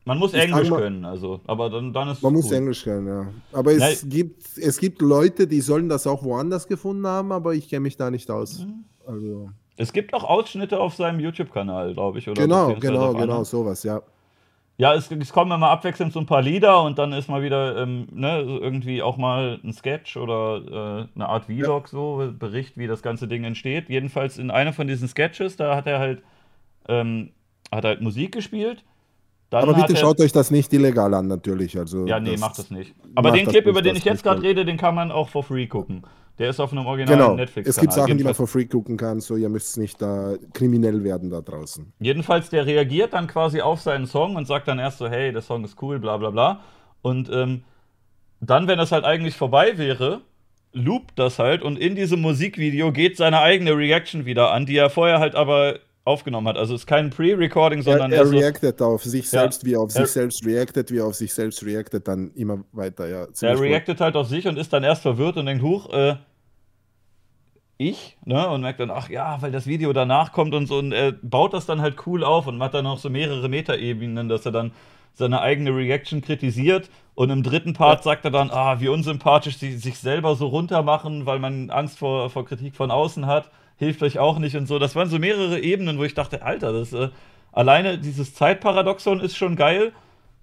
Man 0.07 0.19
muss 0.19 0.33
ich 0.33 0.41
Englisch 0.41 0.71
können, 0.71 1.05
also, 1.05 1.41
aber 1.47 1.69
dann, 1.69 1.93
dann 1.93 2.09
ist 2.09 2.23
Man 2.23 2.33
muss 2.33 2.47
gut. 2.47 2.55
Englisch 2.55 2.83
können, 2.83 3.07
ja. 3.07 3.27
Aber 3.53 3.73
es, 3.73 4.09
gibt, 4.09 4.57
es 4.57 4.79
gibt 4.79 5.03
Leute, 5.03 5.47
die 5.47 5.61
sollen 5.61 5.91
das 5.91 6.07
auch 6.07 6.23
woanders 6.25 6.67
gefunden 6.67 7.07
haben, 7.07 7.31
aber 7.31 7.53
ich 7.53 7.69
kenne 7.69 7.81
mich 7.81 7.99
da 7.99 8.11
nicht 8.11 8.31
aus. 8.31 8.61
Mhm. 8.61 8.85
Also. 9.07 9.51
Es 9.77 9.93
gibt 9.93 10.15
auch 10.15 10.25
Ausschnitte 10.25 10.81
auf 10.81 10.95
seinem 10.95 11.21
YouTube-Kanal, 11.21 11.93
glaube 11.93 12.21
ich, 12.21 12.29
oder? 12.29 12.41
Genau, 12.41 12.75
genau, 12.81 13.13
genau, 13.13 13.45
sowas, 13.45 13.83
ja. 13.83 14.01
Ja, 14.81 14.95
es, 14.95 15.11
es 15.11 15.33
kommen 15.33 15.51
immer 15.51 15.71
abwechselnd 15.71 16.13
so 16.13 16.21
ein 16.21 16.27
paar 16.27 16.41
Lieder 16.41 16.85
und 16.85 16.99
dann 16.99 17.13
ist 17.13 17.29
mal 17.29 17.43
wieder 17.43 17.77
ähm, 17.83 18.07
ne, 18.13 18.41
irgendwie 18.43 19.03
auch 19.03 19.17
mal 19.17 19.59
ein 19.65 19.73
Sketch 19.73 20.17
oder 20.17 21.09
äh, 21.11 21.17
eine 21.17 21.29
Art 21.29 21.47
Vlog, 21.47 21.87
ja. 21.87 21.91
so, 21.91 22.33
Bericht, 22.39 22.79
wie 22.79 22.87
das 22.87 23.03
ganze 23.03 23.27
Ding 23.27 23.43
entsteht. 23.43 23.89
Jedenfalls 23.89 24.39
in 24.39 24.53
einem 24.53 24.73
von 24.73 24.87
diesen 24.87 25.09
Sketches, 25.09 25.57
da 25.57 25.75
hat 25.75 25.89
er 25.89 25.99
halt, 25.99 26.23
ähm, 26.89 27.31
hat 27.73 27.85
halt 27.85 28.01
Musik 28.03 28.31
gespielt. 28.33 28.85
Dann 29.51 29.65
Aber 29.65 29.75
bitte 29.75 29.95
er, 29.95 29.97
schaut 29.97 30.21
euch 30.21 30.31
das 30.31 30.53
nicht 30.53 30.73
illegal 30.73 31.13
an, 31.13 31.27
natürlich. 31.27 31.77
Also 31.77 32.07
ja, 32.07 32.21
nee, 32.21 32.37
macht 32.37 32.59
das 32.59 32.71
nicht. 32.71 32.95
Aber 33.17 33.33
den 33.33 33.49
Clip, 33.49 33.67
über 33.67 33.83
den 33.83 33.97
ich 33.97 34.05
jetzt 34.05 34.23
gerade 34.23 34.43
rede, 34.43 34.65
den 34.65 34.77
kann 34.77 34.95
man 34.95 35.11
auch 35.11 35.29
for 35.29 35.43
free 35.43 35.67
gucken. 35.67 36.05
Der 36.39 36.51
ist 36.51 36.61
auf 36.61 36.73
einem 36.73 36.87
originalen 36.87 37.19
genau. 37.19 37.35
Netflix. 37.35 37.69
Es 37.69 37.77
gibt 37.79 37.93
Sachen, 37.93 38.17
die 38.17 38.25
man 38.25 38.35
for 38.35 38.47
free 38.47 38.67
gucken 38.67 38.97
kann, 38.97 39.21
so 39.21 39.37
ihr 39.37 39.49
müsst 39.49 39.77
nicht 39.77 40.01
da 40.01 40.35
kriminell 40.53 41.03
werden 41.03 41.31
da 41.31 41.41
draußen. 41.41 41.93
Jedenfalls, 41.99 42.49
der 42.49 42.65
reagiert 42.65 43.13
dann 43.13 43.27
quasi 43.27 43.61
auf 43.61 43.81
seinen 43.81 44.07
Song 44.07 44.37
und 44.37 44.47
sagt 44.47 44.69
dann 44.69 44.79
erst 44.79 44.99
so, 44.99 45.09
hey, 45.09 45.33
der 45.33 45.43
Song 45.43 45.65
ist 45.65 45.83
cool, 45.83 45.99
bla 45.99 46.17
bla 46.17 46.31
bla. 46.31 46.61
Und 47.03 47.29
ähm, 47.33 47.65
dann, 48.41 48.69
wenn 48.69 48.79
das 48.79 48.93
halt 48.93 49.05
eigentlich 49.05 49.37
vorbei 49.37 49.79
wäre, 49.79 50.21
loopt 50.73 51.19
das 51.19 51.39
halt 51.39 51.63
und 51.63 51.79
in 51.79 51.97
diesem 51.97 52.21
Musikvideo 52.21 52.93
geht 52.93 53.17
seine 53.17 53.41
eigene 53.41 53.77
Reaction 53.77 54.25
wieder 54.27 54.53
an, 54.53 54.67
die 54.67 54.77
er 54.77 54.91
vorher 54.91 55.19
halt 55.19 55.35
aber 55.35 55.81
aufgenommen 56.05 56.49
hat. 56.49 56.57
Also 56.57 56.75
es 56.75 56.83
ist 56.83 56.87
kein 56.87 57.11
Pre-Recording, 57.11 57.83
sondern 57.83 58.13
er, 58.13 58.23
er 58.23 58.31
reactet 58.31 58.81
auf 58.81 59.05
sich 59.05 59.29
selbst, 59.29 59.63
ja, 59.63 59.69
wie 59.69 59.75
er 59.75 59.81
auf 59.81 59.93
sich 59.93 60.07
selbst 60.07 60.45
reactet, 60.45 60.91
wie 60.91 60.99
er 60.99 61.07
auf 61.07 61.15
sich 61.15 61.33
selbst 61.35 61.65
reactet, 61.65 62.09
dann 62.09 62.31
immer 62.35 62.65
weiter, 62.73 63.09
ja. 63.09 63.27
Er 63.43 63.61
reactet 63.61 64.01
halt 64.01 64.17
auf 64.17 64.29
sich 64.29 64.47
und 64.49 64.57
ist 64.57 64.73
dann 64.73 64.85
erst 64.85 65.03
verwirrt 65.03 65.37
und 65.37 65.47
denkt, 65.47 65.63
huch, 65.63 65.93
äh, 65.93 66.17
ich, 67.79 68.17
ne? 68.25 68.49
Und 68.49 68.61
merkt 68.61 68.81
dann, 68.81 68.91
ach 68.91 69.09
ja, 69.09 69.41
weil 69.41 69.53
das 69.53 69.67
Video 69.67 69.93
danach 69.93 70.33
kommt 70.33 70.53
und 70.55 70.67
so. 70.67 70.79
Und 70.79 70.93
er 70.93 71.13
baut 71.13 71.55
das 71.55 71.65
dann 71.65 71.81
halt 71.81 72.07
cool 72.07 72.25
auf 72.25 72.47
und 72.47 72.59
macht 72.59 72.75
dann 72.75 72.85
noch 72.85 72.99
so 72.99 73.09
mehrere 73.09 73.49
Metaebenen, 73.49 74.29
dass 74.29 74.45
er 74.45 74.53
dann 74.53 74.73
seine 75.15 75.41
eigene 75.41 75.75
Reaction 75.75 76.21
kritisiert. 76.21 76.91
Und 77.15 77.31
im 77.31 77.43
dritten 77.43 77.73
Part 77.73 78.03
sagt 78.03 78.25
er 78.25 78.31
dann, 78.31 78.51
ah, 78.51 78.81
wie 78.81 78.89
unsympathisch 78.89 79.59
sie 79.59 79.77
sich 79.77 79.99
selber 79.99 80.37
so 80.37 80.49
runtermachen, 80.49 81.27
weil 81.27 81.39
man 81.39 81.71
Angst 81.71 81.99
vor, 81.99 82.31
vor 82.31 82.45
Kritik 82.45 82.77
von 82.77 82.91
außen 82.91 83.27
hat. 83.27 83.51
Hilft 83.77 84.03
euch 84.03 84.19
auch 84.19 84.39
nicht 84.39 84.57
und 84.57 84.67
so. 84.67 84.79
Das 84.79 84.97
waren 84.97 85.09
so 85.09 85.19
mehrere 85.19 85.61
Ebenen, 85.61 85.99
wo 85.99 86.05
ich 86.05 86.15
dachte, 86.15 86.43
Alter, 86.43 86.73
das 86.73 86.93
äh, 86.93 87.09
alleine 87.53 87.99
dieses 87.99 88.35
Zeitparadoxon 88.35 89.21
ist 89.21 89.37
schon 89.37 89.57
geil, 89.57 89.93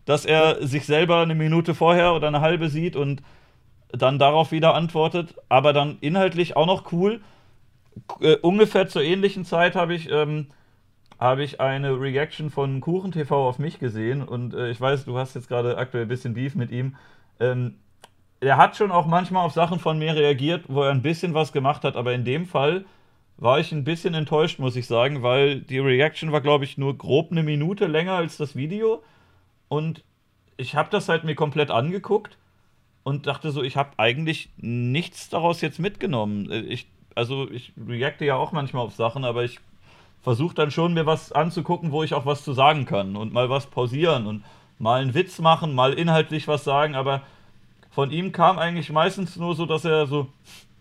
dass 0.06 0.26
er 0.26 0.66
sich 0.66 0.86
selber 0.86 1.22
eine 1.22 1.36
Minute 1.36 1.76
vorher 1.76 2.14
oder 2.14 2.28
eine 2.28 2.42
halbe 2.42 2.70
sieht 2.70 2.96
und 2.96 3.22
dann 3.92 4.20
darauf 4.20 4.52
wieder 4.52 4.74
antwortet, 4.74 5.36
aber 5.50 5.74
dann 5.74 5.98
inhaltlich 6.02 6.56
auch 6.56 6.66
noch 6.66 6.92
cool. 6.92 7.22
Äh, 8.20 8.38
ungefähr 8.38 8.88
zur 8.88 9.04
ähnlichen 9.04 9.46
Zeit 9.46 9.76
habe 9.76 9.94
ich, 9.94 10.10
ähm, 10.12 10.48
hab 11.20 11.40
ich 11.40 11.62
eine 11.62 12.00
Reaction 12.00 12.50
von 12.50 12.82
KuchenTV 12.82 13.32
auf 13.32 13.60
mich 13.60 13.80
gesehen. 13.80 14.22
Und 14.22 14.54
äh, 14.54 14.70
ich 14.70 14.82
weiß, 14.82 15.06
du 15.06 15.18
hast 15.18 15.36
jetzt 15.36 15.48
gerade 15.48 15.78
aktuell 15.78 16.06
ein 16.06 16.10
bisschen 16.10 16.34
Beef 16.34 16.56
mit 16.56 16.72
ihm. 16.72 16.96
Ähm, 17.40 17.76
er 18.42 18.58
hat 18.58 18.76
schon 18.76 18.92
auch 18.92 19.06
manchmal 19.06 19.46
auf 19.46 19.54
Sachen 19.54 19.80
von 19.80 19.98
mir 19.98 20.16
reagiert, 20.16 20.66
wo 20.68 20.84
er 20.84 20.92
ein 20.92 21.02
bisschen 21.02 21.34
was 21.34 21.52
gemacht 21.54 21.84
hat, 21.84 21.96
aber 21.96 22.14
in 22.14 22.26
dem 22.26 22.46
Fall 22.46 22.86
war 23.38 23.60
ich 23.60 23.72
ein 23.72 23.84
bisschen 23.84 24.14
enttäuscht, 24.14 24.60
muss 24.60 24.76
ich 24.76 24.88
sagen, 24.88 25.24
weil 25.24 25.62
die 25.62 25.80
Reaction 25.80 26.32
war, 26.32 26.42
glaube 26.42 26.64
ich, 26.64 26.78
nur 26.78 26.98
grob 26.98 27.32
eine 27.32 27.44
Minute 27.44 27.88
länger 27.88 28.14
als 28.14 28.38
das 28.38 28.56
Video. 28.56 29.04
Und 29.68 30.04
ich 30.58 30.76
habe 30.76 30.90
das 30.90 31.10
halt 31.10 31.24
mir 31.24 31.36
komplett 31.36 31.72
angeguckt 31.72 32.38
und 33.06 33.28
dachte 33.28 33.52
so, 33.52 33.62
ich 33.64 33.78
habe 33.78 33.92
eigentlich 33.98 34.50
nichts 34.58 35.30
daraus 35.30 35.62
jetzt 35.62 35.80
mitgenommen. 35.80 36.52
Ich 36.68 36.88
also 37.14 37.50
ich 37.50 37.72
reacte 37.88 38.26
ja 38.26 38.36
auch 38.36 38.52
manchmal 38.52 38.84
auf 38.84 38.96
Sachen, 38.96 39.24
aber 39.24 39.44
ich 39.44 39.60
versuche 40.22 40.56
dann 40.56 40.72
schon 40.72 40.94
mir 40.94 41.06
was 41.06 41.32
anzugucken, 41.32 41.92
wo 41.92 42.04
ich 42.04 42.14
auch 42.14 42.26
was 42.26 42.44
zu 42.44 42.52
sagen 42.54 42.86
kann 42.86 43.16
und 43.16 43.32
mal 43.32 43.50
was 43.50 43.68
pausieren 43.68 44.28
und 44.28 44.44
mal 44.80 45.02
einen 45.02 45.14
Witz 45.14 45.40
machen, 45.40 45.74
mal 45.74 45.94
inhaltlich 45.94 46.48
was 46.48 46.64
sagen, 46.64 46.96
aber 46.96 47.22
von 47.92 48.12
ihm 48.12 48.32
kam 48.32 48.60
eigentlich 48.60 48.92
meistens 48.92 49.38
nur 49.38 49.56
so, 49.56 49.66
dass 49.66 49.86
er 49.86 50.08
so 50.08 50.28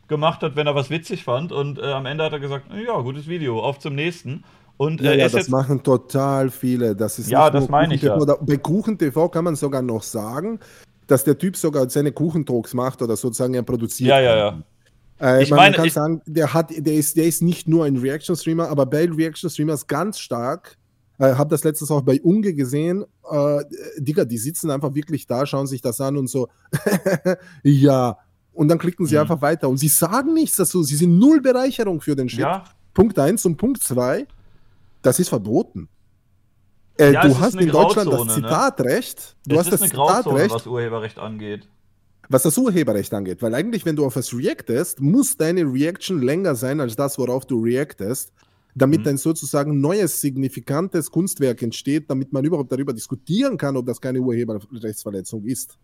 gemacht 0.09 0.43
hat, 0.43 0.57
wenn 0.57 0.67
er 0.67 0.75
was 0.75 0.91
witzig 0.91 1.25
fand 1.25 1.53
und 1.53 1.79
äh, 1.79 1.93
am 1.93 2.07
Ende 2.07 2.25
hat 2.25 2.33
er 2.33 2.41
gesagt, 2.41 2.67
ja, 2.75 2.99
gutes 3.01 3.29
Video, 3.29 3.61
auf 3.61 3.79
zum 3.79 3.95
nächsten. 3.95 4.45
Und 4.77 5.01
ja, 5.01 5.13
äh, 5.13 5.19
ja 5.19 5.27
ist 5.27 5.35
das 5.35 5.43
jetzt, 5.43 5.51
machen 5.51 5.83
total 5.83 6.51
viele. 6.51 6.97
Das 6.97 7.19
ist 7.19 7.31
Ja, 7.31 7.45
nicht 7.45 7.55
das 7.55 7.69
meine 7.69 7.95
ich 7.95 8.03
ja. 8.03 8.17
Bei 8.17 8.57
Kuchen 8.57 8.99
TV 8.99 9.29
kann 9.29 9.45
man 9.45 9.55
sogar 9.55 9.83
noch 9.83 10.03
sagen, 10.03 10.59
dass 11.07 11.25
der 11.25 11.37
Typ 11.39 11.57
sogar 11.57 11.89
seine 11.91 12.13
Kuchentalks 12.13 12.75
macht 12.75 13.03
oder 13.03 13.17
sozusagen 13.17 13.55
er 13.55 13.63
produziert. 13.63 14.09
Ja, 14.11 14.21
ja, 14.21 14.37
ja. 14.37 14.63
Äh, 15.21 15.43
Ich 15.43 15.51
man 15.51 15.59
meine, 15.59 15.77
kann 15.77 15.85
ich- 15.87 15.93
sagen, 15.93 16.23
der, 16.27 16.53
hat, 16.55 16.71
der, 16.77 16.95
ist, 16.95 17.17
der 17.17 17.25
ist 17.27 17.43
nicht 17.43 17.69
nur 17.69 17.85
ein 17.85 17.97
Reaction-Streamer, 17.97 18.69
aber 18.69 18.87
bei 18.87 19.05
Reaction-Streamers 19.09 19.87
ganz 19.87 20.19
stark. 20.19 20.77
Äh, 21.19 21.35
habe 21.35 21.49
das 21.51 21.63
letztes 21.63 21.91
auch 21.93 22.03
bei 22.03 22.21
Unge 22.23 22.53
gesehen. 22.55 23.05
Äh, 23.31 23.59
Digga, 23.99 24.25
die 24.25 24.39
sitzen 24.39 24.71
einfach 24.71 24.95
wirklich 24.95 25.27
da, 25.29 25.47
schauen 25.47 25.69
sich 25.69 25.81
das 25.81 26.01
an 26.01 26.17
und 26.17 26.27
so, 26.29 26.49
ja. 27.63 28.19
Und 28.53 28.69
dann 28.69 28.79
klicken 28.79 29.07
sie 29.07 29.15
Mhm. 29.17 29.21
einfach 29.23 29.43
weiter. 29.43 29.69
Und 29.69 29.79
sie 29.79 29.89
sagen 29.89 30.35
nichts 30.35 30.57
dazu. 30.57 30.83
Sie 30.83 30.97
sind 30.97 31.19
null 31.19 31.41
Bereicherung 31.41 32.01
für 32.01 32.15
den 32.15 32.29
Shit. 32.29 32.41
ja, 32.41 32.65
Punkt 32.93 33.19
1 33.19 33.45
und 33.47 33.57
Punkt 33.57 33.83
2, 33.83 34.27
das 35.03 35.19
ist 35.19 35.29
verboten. 35.29 35.89
Äh, 36.99 37.13
Ja, 37.13 37.27
du 37.27 37.39
hast 37.39 37.55
in 37.55 37.69
Deutschland 37.69 38.09
Grauzone, 38.11 38.27
das 38.29 38.37
ne? 38.37 38.43
Zitatrecht. 38.43 39.37
Du 39.47 39.55
es 39.55 39.59
hast 39.61 39.67
ist 39.67 39.73
das 39.73 39.83
eine 39.83 39.91
Grauzone, 39.91 40.23
Zitatrecht, 40.23 40.55
was 40.55 40.67
Urheberrecht 40.67 41.19
angeht. 41.19 41.69
was 42.29 42.43
das 42.45 42.57
Urheberrecht 42.57 43.13
angeht. 43.13 43.43
Weil 43.43 43.55
eigentlich, 43.55 43.85
wenn 43.85 43.97
du 43.97 44.05
auf 44.07 44.17
was 44.17 44.33
reactest, 44.33 45.01
muss 45.01 45.37
deine 45.37 45.63
Reaction 45.63 46.23
länger 46.23 46.55
sein 46.55 46.81
als 46.81 46.97
das, 46.97 47.19
worauf 47.19 47.45
du 47.47 47.61
reactest, 47.63 48.33
damit 48.75 49.01
Mhm. 49.03 49.09
ein 49.09 49.17
sozusagen 49.19 49.81
neues, 49.81 50.21
signifikantes 50.21 51.11
Kunstwerk 51.11 51.63
entsteht, 51.63 52.09
damit 52.11 52.33
man 52.33 52.45
überhaupt 52.45 52.73
darüber 52.73 52.93
diskutieren 52.93 53.57
kann, 53.59 53.77
ob 53.77 53.87
das 53.87 54.01
keine 54.01 54.21
Urheberrechtsverletzung 54.21 55.45
ist. 55.45 55.79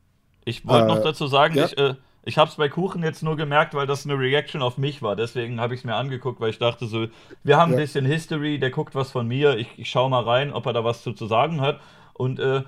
Ich 0.44 0.66
wollte 0.66 0.84
Äh, 0.86 0.88
noch 0.88 1.02
dazu 1.02 1.26
sagen, 1.26 1.54
ja. 1.56 1.66
ich, 1.66 1.76
äh, 1.76 1.94
ich 2.24 2.36
habe 2.38 2.50
es 2.50 2.56
bei 2.56 2.68
Kuchen 2.68 3.02
jetzt 3.02 3.22
nur 3.22 3.36
gemerkt, 3.36 3.74
weil 3.74 3.86
das 3.86 4.04
eine 4.04 4.18
Reaction 4.18 4.62
auf 4.62 4.76
mich 4.78 5.02
war. 5.02 5.16
Deswegen 5.16 5.60
habe 5.60 5.74
ich 5.74 5.80
es 5.80 5.84
mir 5.84 5.94
angeguckt, 5.96 6.40
weil 6.40 6.50
ich 6.50 6.58
dachte 6.58 6.86
so, 6.86 7.06
wir 7.44 7.56
haben 7.56 7.70
Ja. 7.72 7.76
ein 7.76 7.80
bisschen 7.82 8.04
History, 8.04 8.58
der 8.58 8.70
guckt 8.70 8.94
was 8.94 9.10
von 9.10 9.26
mir, 9.26 9.56
ich, 9.56 9.68
ich 9.78 9.88
schaue 9.90 10.10
mal 10.10 10.22
rein, 10.24 10.52
ob 10.52 10.66
er 10.66 10.72
da 10.72 10.84
was 10.84 11.02
zu, 11.02 11.12
zu 11.12 11.26
sagen 11.26 11.60
hat. 11.60 11.80
Und 12.14 12.38
äh, 12.38 12.62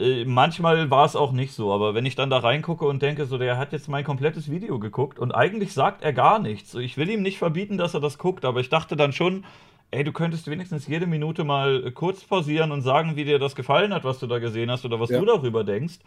äh, 0.00 0.24
manchmal 0.24 0.90
war 0.90 1.04
es 1.04 1.14
auch 1.14 1.30
nicht 1.30 1.52
so, 1.52 1.72
aber 1.72 1.94
wenn 1.94 2.04
ich 2.04 2.16
dann 2.16 2.28
da 2.30 2.38
reingucke 2.38 2.84
und 2.84 3.00
denke, 3.00 3.26
so, 3.26 3.38
der 3.38 3.58
hat 3.58 3.72
jetzt 3.72 3.88
mein 3.88 4.02
komplettes 4.04 4.50
Video 4.50 4.80
geguckt 4.80 5.20
und 5.20 5.32
eigentlich 5.32 5.72
sagt 5.72 6.02
er 6.02 6.12
gar 6.12 6.40
nichts. 6.40 6.74
Ich 6.74 6.96
will 6.96 7.08
ihm 7.08 7.22
nicht 7.22 7.38
verbieten, 7.38 7.78
dass 7.78 7.94
er 7.94 8.00
das 8.00 8.18
guckt, 8.18 8.44
aber 8.44 8.58
ich 8.58 8.70
dachte 8.70 8.96
dann 8.96 9.12
schon, 9.12 9.44
ey, 9.92 10.02
du 10.02 10.10
könntest 10.10 10.50
wenigstens 10.50 10.88
jede 10.88 11.06
Minute 11.06 11.44
mal 11.44 11.86
äh, 11.86 11.90
kurz 11.92 12.24
pausieren 12.24 12.72
und 12.72 12.82
sagen, 12.82 13.14
wie 13.14 13.24
dir 13.24 13.38
das 13.38 13.54
gefallen 13.54 13.94
hat, 13.94 14.02
was 14.02 14.18
du 14.18 14.26
da 14.26 14.40
gesehen 14.40 14.68
hast 14.68 14.84
oder 14.84 14.98
was 14.98 15.10
Ja. 15.10 15.20
du 15.20 15.26
darüber 15.26 15.62
denkst. 15.62 15.98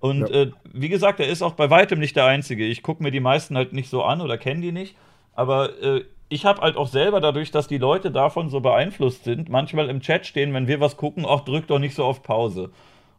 Und 0.00 0.20
Ja. 0.30 0.34
äh, 0.42 0.50
wie 0.72 0.88
gesagt, 0.88 1.20
er 1.20 1.28
ist 1.28 1.42
auch 1.42 1.52
bei 1.52 1.70
weitem 1.70 1.98
nicht 1.98 2.16
der 2.16 2.24
Einzige. 2.24 2.64
Ich 2.66 2.82
gucke 2.82 3.02
mir 3.02 3.10
die 3.10 3.20
meisten 3.20 3.56
halt 3.56 3.72
nicht 3.72 3.90
so 3.90 4.02
an 4.02 4.20
oder 4.20 4.38
kenne 4.38 4.60
die 4.62 4.72
nicht. 4.72 4.96
Aber 5.34 5.80
äh, 5.82 6.04
ich 6.30 6.44
habe 6.46 6.62
halt 6.62 6.76
auch 6.76 6.88
selber 6.88 7.20
dadurch, 7.20 7.50
dass 7.50 7.66
die 7.68 7.78
Leute 7.78 8.10
davon 8.10 8.48
so 8.48 8.60
beeinflusst 8.60 9.24
sind, 9.24 9.48
manchmal 9.48 9.88
im 9.90 10.00
Chat 10.00 10.26
stehen, 10.26 10.54
wenn 10.54 10.68
wir 10.68 10.80
was 10.80 10.96
gucken, 10.96 11.24
auch 11.24 11.40
drück 11.42 11.66
doch 11.66 11.78
nicht 11.78 11.94
so 11.94 12.04
auf 12.04 12.22
Pause. 12.22 12.70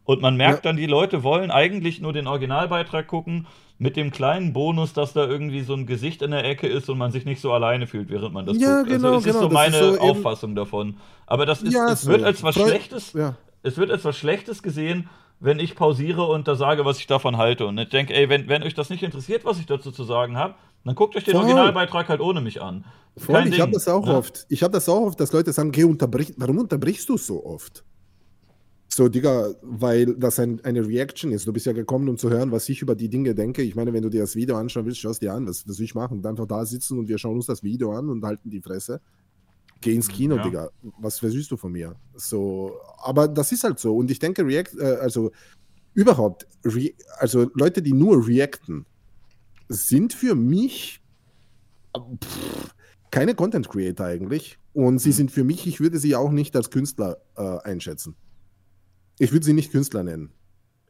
Und 0.05 0.21
man 0.21 0.35
merkt 0.35 0.65
dann, 0.65 0.77
die 0.77 0.87
Leute 0.87 1.23
wollen 1.23 1.51
eigentlich 1.51 2.01
nur 2.01 2.11
den 2.13 2.25
Originalbeitrag 2.27 3.07
gucken, 3.07 3.45
mit 3.77 3.95
dem 3.95 4.11
kleinen 4.11 4.51
Bonus, 4.53 4.93
dass 4.93 5.13
da 5.13 5.25
irgendwie 5.25 5.61
so 5.61 5.73
ein 5.73 5.85
Gesicht 5.85 6.21
in 6.21 6.31
der 6.31 6.43
Ecke 6.43 6.67
ist 6.67 6.89
und 6.89 6.97
man 6.97 7.11
sich 7.11 7.25
nicht 7.25 7.39
so 7.41 7.51
alleine 7.53 7.85
fühlt, 7.87 8.09
während 8.09 8.33
man 8.33 8.45
das 8.45 8.57
Ja, 8.59 8.77
guckt. 8.79 8.89
genau, 8.89 9.13
also 9.15 9.17
es 9.19 9.23
genau, 9.23 9.35
ist 9.35 9.41
so 9.41 9.47
das 9.47 9.53
meine 9.53 9.77
ist 9.77 9.95
so 9.95 9.99
Auffassung 10.01 10.55
davon. 10.55 10.97
Aber 11.27 11.45
das 11.45 11.61
ist, 11.61 11.73
Ja, 11.73 11.91
es 11.91 12.01
so. 12.01 12.11
wird 12.11 12.23
als 12.23 12.41
was 12.43 12.55
Schlechtes 12.55 13.13
Ja. 13.13 13.35
es 13.63 13.77
wird 13.77 13.91
als 13.91 14.03
was 14.05 14.17
Schlechtes 14.17 14.63
gesehen, 14.63 15.09
wenn 15.41 15.59
ich 15.59 15.75
pausiere 15.75 16.27
und 16.27 16.47
da 16.47 16.55
sage, 16.55 16.85
was 16.85 16.99
ich 16.99 17.07
davon 17.07 17.37
halte. 17.37 17.65
Und 17.65 17.77
ich 17.79 17.89
denke, 17.89 18.13
ey, 18.13 18.29
wenn, 18.29 18.47
wenn 18.47 18.61
euch 18.63 18.75
das 18.75 18.89
nicht 18.91 19.01
interessiert, 19.01 19.43
was 19.43 19.59
ich 19.59 19.65
dazu 19.65 19.91
zu 19.91 20.03
sagen 20.03 20.37
habe, 20.37 20.53
dann 20.85 20.95
guckt 20.95 21.15
euch 21.15 21.23
den 21.23 21.33
Voll. 21.33 21.41
Originalbeitrag 21.43 22.09
halt 22.09 22.21
ohne 22.21 22.41
mich 22.41 22.61
an. 22.61 22.85
Voll, 23.17 23.35
Kein 23.35 23.51
ich 23.51 23.59
habe 23.59 23.71
das 23.71 23.87
auch 23.87 24.05
ne? 24.05 24.15
oft. 24.15 24.45
Ich 24.49 24.61
habe 24.61 24.71
das 24.71 24.87
auch 24.87 25.01
oft, 25.01 25.19
dass 25.19 25.33
Leute 25.33 25.51
sagen, 25.51 25.71
geh 25.71 25.83
unterbrich, 25.83 26.33
warum 26.37 26.59
unterbrichst 26.59 27.09
du 27.09 27.17
so 27.17 27.43
oft? 27.43 27.83
So, 28.87 29.09
Digga, 29.09 29.53
weil 29.63 30.15
das 30.15 30.37
ein, 30.39 30.63
eine 30.63 30.85
Reaction 30.85 31.31
ist. 31.31 31.47
Du 31.47 31.53
bist 31.53 31.65
ja 31.65 31.73
gekommen, 31.73 32.07
um 32.07 32.17
zu 32.17 32.29
hören, 32.29 32.51
was 32.51 32.69
ich 32.69 32.81
über 32.81 32.93
die 32.93 33.09
Dinge 33.09 33.33
denke. 33.33 33.63
Ich 33.63 33.73
meine, 33.73 33.93
wenn 33.93 34.03
du 34.03 34.09
dir 34.09 34.21
das 34.21 34.35
Video 34.35 34.57
anschauen 34.57 34.85
willst, 34.85 34.99
schau 34.99 35.09
es 35.09 35.19
dir 35.19 35.33
an. 35.33 35.47
Was, 35.47 35.67
was 35.67 35.79
will 35.79 35.85
ich 35.85 35.95
machen? 35.95 36.23
Einfach 36.25 36.45
da 36.45 36.65
sitzen 36.65 36.99
und 36.99 37.07
wir 37.07 37.17
schauen 37.17 37.35
uns 37.35 37.47
das 37.47 37.63
Video 37.63 37.93
an 37.93 38.09
und 38.09 38.23
halten 38.23 38.49
die 38.49 38.61
Fresse. 38.61 39.01
Geh 39.81 39.93
ins 39.95 40.07
Kino, 40.07 40.35
Ja. 40.37 40.43
Digga. 40.43 40.69
Was 40.99 41.19
versüßt 41.19 41.49
du 41.51 41.57
von 41.57 41.71
mir? 41.71 41.95
So, 42.15 42.77
aber 42.99 43.27
das 43.27 43.51
ist 43.51 43.63
halt 43.63 43.79
so. 43.79 43.95
Und 43.97 44.09
ich 44.11 44.19
denke, 44.19 44.45
React, 44.45 44.77
äh, 44.79 44.95
also 45.01 45.31
überhaupt, 45.93 46.47
re, 46.63 46.91
also 47.17 47.49
Leute, 47.55 47.81
die 47.81 47.93
nur 47.93 48.25
reacten, 48.27 48.85
sind 49.69 50.13
für 50.13 50.35
mich 50.35 51.01
pff, 51.97 52.73
keine 53.09 53.35
Content 53.35 53.67
Creator 53.69 54.05
eigentlich. 54.05 54.57
Und 54.73 54.99
sie 54.99 55.09
Mhm. 55.09 55.13
sind 55.13 55.31
für 55.31 55.43
mich, 55.43 55.67
ich 55.67 55.79
würde 55.81 55.99
sie 55.99 56.15
auch 56.15 56.31
nicht 56.31 56.55
als 56.55 56.69
Künstler 56.69 57.17
äh, 57.35 57.57
einschätzen. 57.63 58.15
Ich 59.19 59.31
würde 59.33 59.45
sie 59.45 59.53
nicht 59.53 59.71
Künstler 59.71 60.03
nennen. 60.03 60.31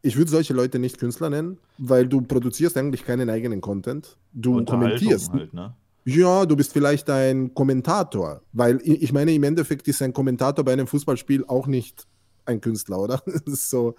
Ich 0.04 0.18
würde 0.18 0.32
solche 0.32 0.54
Leute 0.54 0.80
nicht 0.80 0.98
Künstler 1.00 1.30
nennen, 1.30 1.58
weil 1.78 2.08
du 2.08 2.22
produzierst 2.22 2.76
eigentlich 2.78 3.06
keinen 3.06 3.30
eigenen 3.30 3.62
Content. 3.62 4.18
Du 4.34 4.64
kommentierst. 4.66 5.32
Halt, 5.32 5.54
ne? 5.54 5.76
Ja, 6.06 6.46
du 6.46 6.56
bist 6.56 6.74
vielleicht 6.74 7.10
ein 7.10 7.54
Kommentator, 7.54 8.42
weil 8.54 8.80
ich 8.84 9.14
meine, 9.14 9.34
im 9.34 9.44
Endeffekt 9.44 9.88
ist 9.88 10.02
ein 10.02 10.14
Kommentator 10.14 10.66
bei 10.66 10.74
einem 10.74 10.88
Fußballspiel 10.88 11.46
auch 11.48 11.68
nicht 11.68 12.08
ein 12.46 12.60
Künstler, 12.62 13.00
oder? 13.00 13.22
Das 13.46 13.54
ist 13.54 13.70
so 13.70 13.96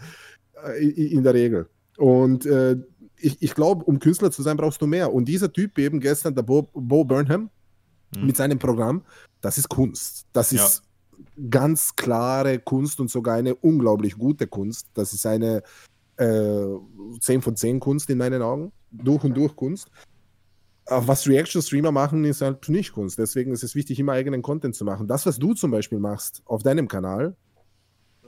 äh, 0.67 0.85
in 0.89 1.23
der 1.23 1.35
Regel. 1.35 1.69
Und 1.99 2.45
äh, 2.47 2.77
ich, 3.19 3.41
ich 3.41 3.55
glaube, 3.55 3.85
um 3.85 3.99
Künstler 4.01 4.31
zu 4.33 4.43
sein, 4.43 4.57
brauchst 4.57 4.83
du 4.83 4.87
mehr. 4.87 5.13
Und 5.13 5.27
dieser 5.27 5.53
Typ 5.53 5.79
eben 5.79 6.01
gestern, 6.01 6.35
der 6.35 6.43
Bo, 6.43 6.69
Bo 6.73 7.05
Burnham, 7.05 7.51
Mhm. 8.15 8.27
mit 8.27 8.37
seinem 8.37 8.59
Programm, 8.59 9.03
das 9.41 9.57
ist 9.57 9.71
Kunst. 9.71 10.27
Das 10.35 10.51
Ja. 10.51 10.63
ist 10.67 10.83
ganz 11.49 11.97
klare 11.97 12.59
Kunst 12.59 13.01
und 13.01 13.11
sogar 13.11 13.37
eine 13.37 13.55
unglaublich 13.55 14.19
gute 14.19 14.47
Kunst. 14.47 14.89
Das 14.93 15.15
ist 15.15 15.25
eine 15.25 15.63
äh, 16.19 16.65
10 17.21 17.41
von 17.41 17.57
10 17.57 17.81
Kunst 17.81 18.11
in 18.11 18.19
meinen 18.19 18.43
Augen. 18.43 18.71
Durch 18.91 19.25
und 19.25 19.35
durch 19.35 19.57
Kunst. 19.57 19.89
Was 20.87 21.27
Reaction-Streamer 21.29 21.93
machen, 21.93 22.25
ist 22.25 22.41
halt 22.43 22.69
nicht 22.69 22.93
Kunst. 22.93 23.19
Deswegen 23.19 23.53
ist 23.53 23.63
es 23.63 23.75
wichtig, 23.75 23.99
immer 24.01 24.13
eigenen 24.13 24.43
Content 24.43 24.75
zu 24.75 24.85
machen. 24.85 25.07
Das, 25.07 25.25
was 25.27 25.39
du 25.39 25.55
zum 25.55 25.71
Beispiel 25.71 25.99
machst 25.99 26.43
auf 26.45 26.63
deinem 26.63 26.89
Kanal, 26.89 27.37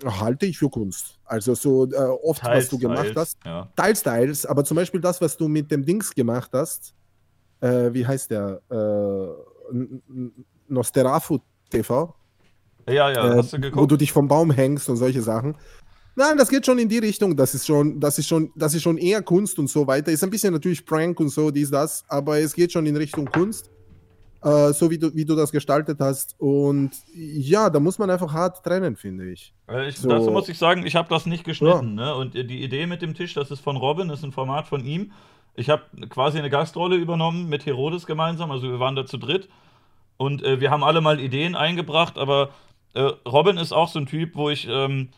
halte 0.04 0.46
ich 0.46 0.58
für 0.58 0.70
Kunst. 0.70 1.18
Also 1.24 1.54
so 1.54 1.90
äh, 1.90 1.96
oft, 1.96 2.44
was 2.44 2.68
du 2.68 2.78
gemacht 2.78 3.06
teils, 3.14 3.16
hast, 3.16 3.38
Ja. 3.44 3.72
teils, 3.76 4.02
teils, 4.02 4.46
aber 4.46 4.64
zum 4.64 4.76
Beispiel 4.76 5.00
das, 5.00 5.20
was 5.20 5.36
du 5.36 5.48
mit 5.48 5.70
dem 5.70 5.84
Dings 5.84 6.14
gemacht 6.14 6.50
hast, 6.52 6.94
äh, 7.60 7.92
wie 7.92 8.06
heißt 8.06 8.30
der? 8.30 8.60
Äh, 8.70 8.74
N- 9.72 10.02
N- 10.08 10.44
Nosferatu 10.68 11.38
TV, 11.70 12.14
ja, 12.88 13.10
ja, 13.10 13.32
äh, 13.32 13.36
hast 13.38 13.52
du 13.52 13.56
wo 13.58 13.62
geguckt? 13.62 13.90
du 13.92 13.96
dich 13.96 14.12
vom 14.12 14.28
Baum 14.28 14.50
hängst 14.50 14.88
und 14.88 14.96
solche 14.96 15.22
Sachen. 15.22 15.56
Nein, 16.16 16.36
das 16.38 16.48
geht 16.48 16.64
schon 16.64 16.78
in 16.78 16.88
die 16.88 16.98
Richtung. 16.98 17.36
Das 17.36 17.54
ist 17.54 17.66
schon, 17.66 17.98
das 17.98 18.18
ist 18.18 18.28
schon, 18.28 18.52
das 18.54 18.74
ist 18.74 18.82
schon 18.82 18.98
eher 18.98 19.22
Kunst 19.22 19.58
und 19.58 19.68
so 19.68 19.86
weiter. 19.86 20.12
Ist 20.12 20.22
ein 20.22 20.30
bisschen 20.30 20.52
natürlich 20.52 20.84
Prank 20.84 21.18
und 21.20 21.28
so, 21.28 21.50
dies, 21.50 21.70
das, 21.70 22.04
aber 22.08 22.38
es 22.38 22.54
geht 22.54 22.72
schon 22.72 22.86
in 22.86 22.96
Richtung 22.96 23.26
Kunst. 23.26 23.70
Äh, 24.44 24.74
so 24.74 24.90
wie 24.90 24.98
du, 24.98 25.14
wie 25.14 25.24
du 25.24 25.34
das 25.34 25.50
gestaltet 25.50 25.98
hast. 26.00 26.34
Und 26.38 26.90
ja, 27.14 27.70
da 27.70 27.80
muss 27.80 27.98
man 27.98 28.10
einfach 28.10 28.32
hart 28.32 28.62
trennen, 28.62 28.94
finde 28.94 29.30
ich. 29.30 29.54
Äh, 29.68 29.88
Ich, 29.88 29.96
So. 29.96 30.08
Dazu 30.08 30.30
muss 30.30 30.48
ich 30.50 30.58
sagen, 30.58 30.84
ich 30.84 30.96
habe 30.96 31.08
das 31.08 31.24
nicht 31.24 31.44
geschnitten. 31.44 31.94
Ne? 31.94 32.14
Und 32.14 32.36
äh, 32.36 32.44
die 32.44 32.62
Idee 32.62 32.86
mit 32.86 33.00
dem 33.00 33.14
Tisch, 33.14 33.32
das 33.32 33.50
ist 33.50 33.60
von 33.60 33.76
Robin, 33.76 34.10
ist 34.10 34.22
ein 34.22 34.32
Format 34.32 34.68
von 34.68 34.84
ihm. 34.84 35.12
Ich 35.54 35.70
habe 35.70 35.84
quasi 36.10 36.38
eine 36.38 36.50
Gastrolle 36.50 36.96
übernommen 36.96 37.48
mit 37.48 37.64
Herodes 37.64 38.06
gemeinsam, 38.06 38.50
also 38.50 38.68
wir 38.68 38.80
waren 38.80 38.96
da 38.96 39.06
zu 39.06 39.16
dritt. 39.16 39.48
Und 40.18 40.42
äh, 40.42 40.60
wir 40.60 40.70
haben 40.70 40.84
alle 40.84 41.00
mal 41.00 41.20
Ideen 41.20 41.54
eingebracht, 41.54 42.18
aber 42.18 42.50
äh, 42.92 43.00
Robin 43.26 43.56
ist 43.56 43.72
auch 43.72 43.88
so 43.88 43.98
ein 43.98 44.06
Typ, 44.06 44.36
wo 44.36 44.50
ich, 44.50 44.68
ähm, 44.68 45.08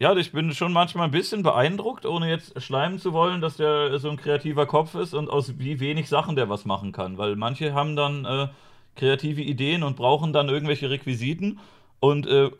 ja, 0.00 0.16
ich 0.16 0.32
bin 0.32 0.52
schon 0.54 0.72
manchmal 0.72 1.04
ein 1.04 1.10
bisschen 1.10 1.42
beeindruckt, 1.42 2.06
ohne 2.06 2.30
jetzt 2.30 2.60
schleimen 2.62 2.98
zu 2.98 3.12
wollen, 3.12 3.42
dass 3.42 3.58
der 3.58 3.98
so 3.98 4.08
ein 4.08 4.16
kreativer 4.16 4.64
Kopf 4.64 4.94
ist 4.94 5.12
und 5.12 5.28
aus 5.28 5.58
wie 5.58 5.78
wenig 5.78 6.08
Sachen 6.08 6.36
der 6.36 6.48
was 6.48 6.64
machen 6.64 6.92
kann. 6.92 7.18
Weil 7.18 7.36
manche 7.36 7.74
haben 7.74 7.96
dann 7.96 8.24
äh, 8.24 8.48
kreative 8.96 9.42
Ideen 9.42 9.82
und 9.82 9.96
brauchen 9.96 10.32
dann 10.32 10.48
irgendwelche 10.48 10.88
Requisiten. 10.88 11.60
Und 12.00 12.26
äh, 12.26 12.50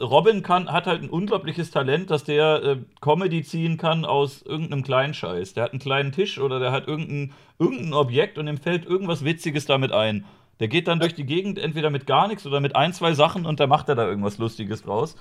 Robin 0.00 0.42
kann, 0.42 0.72
hat 0.72 0.86
halt 0.86 1.02
ein 1.02 1.10
unglaubliches 1.10 1.70
Talent, 1.70 2.10
dass 2.10 2.24
der 2.24 2.62
äh, 2.62 2.76
Comedy 3.02 3.42
ziehen 3.42 3.76
kann 3.76 4.06
aus 4.06 4.40
irgendeinem 4.40 4.82
kleinen 4.82 5.12
Scheiß. 5.12 5.52
Der 5.52 5.64
hat 5.64 5.72
einen 5.72 5.80
kleinen 5.80 6.12
Tisch 6.12 6.38
oder 6.38 6.60
der 6.60 6.72
hat 6.72 6.88
irgendein, 6.88 7.34
irgendein 7.58 7.92
Objekt 7.92 8.38
und 8.38 8.48
ihm 8.48 8.56
fällt 8.56 8.86
irgendwas 8.86 9.22
Witziges 9.22 9.66
damit 9.66 9.92
ein. 9.92 10.24
Der 10.60 10.68
geht 10.68 10.88
dann 10.88 11.00
durch 11.00 11.14
die 11.14 11.26
Gegend 11.26 11.58
entweder 11.58 11.90
mit 11.90 12.06
gar 12.06 12.26
nichts 12.26 12.46
oder 12.46 12.60
mit 12.60 12.74
ein, 12.74 12.94
zwei 12.94 13.12
Sachen 13.12 13.44
und 13.44 13.60
da 13.60 13.66
macht 13.66 13.90
er 13.90 13.96
da 13.96 14.06
irgendwas 14.06 14.38
Lustiges 14.38 14.82
draus. 14.82 15.14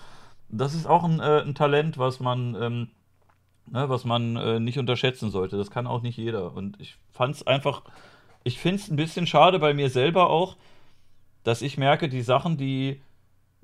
Das 0.50 0.74
ist 0.74 0.86
auch 0.86 1.04
ein, 1.04 1.20
äh, 1.20 1.42
ein 1.42 1.56
Talent, 1.56 1.98
was 1.98 2.20
man, 2.20 2.56
ähm, 2.62 2.88
ne, 3.66 3.90
was 3.90 4.06
man 4.06 4.36
äh, 4.36 4.60
nicht 4.60 4.80
unterschätzen 4.80 5.32
sollte. 5.32 5.58
Das 5.58 5.72
kann 5.72 5.88
auch 5.88 6.02
nicht 6.02 6.18
jeder. 6.18 6.54
Und 6.54 6.80
ich 6.80 6.98
fand 7.12 7.36
es 7.36 7.48
einfach 7.48 7.84
ich 8.46 8.60
finde 8.60 8.78
es 8.78 8.90
ein 8.90 8.96
bisschen 8.96 9.28
schade 9.28 9.60
bei 9.60 9.74
mir 9.74 9.90
selber 9.90 10.30
auch, 10.30 10.56
dass 11.44 11.62
ich 11.62 11.78
merke, 11.78 12.08
die 12.08 12.22
Sachen, 12.22 12.58
die 12.58 13.02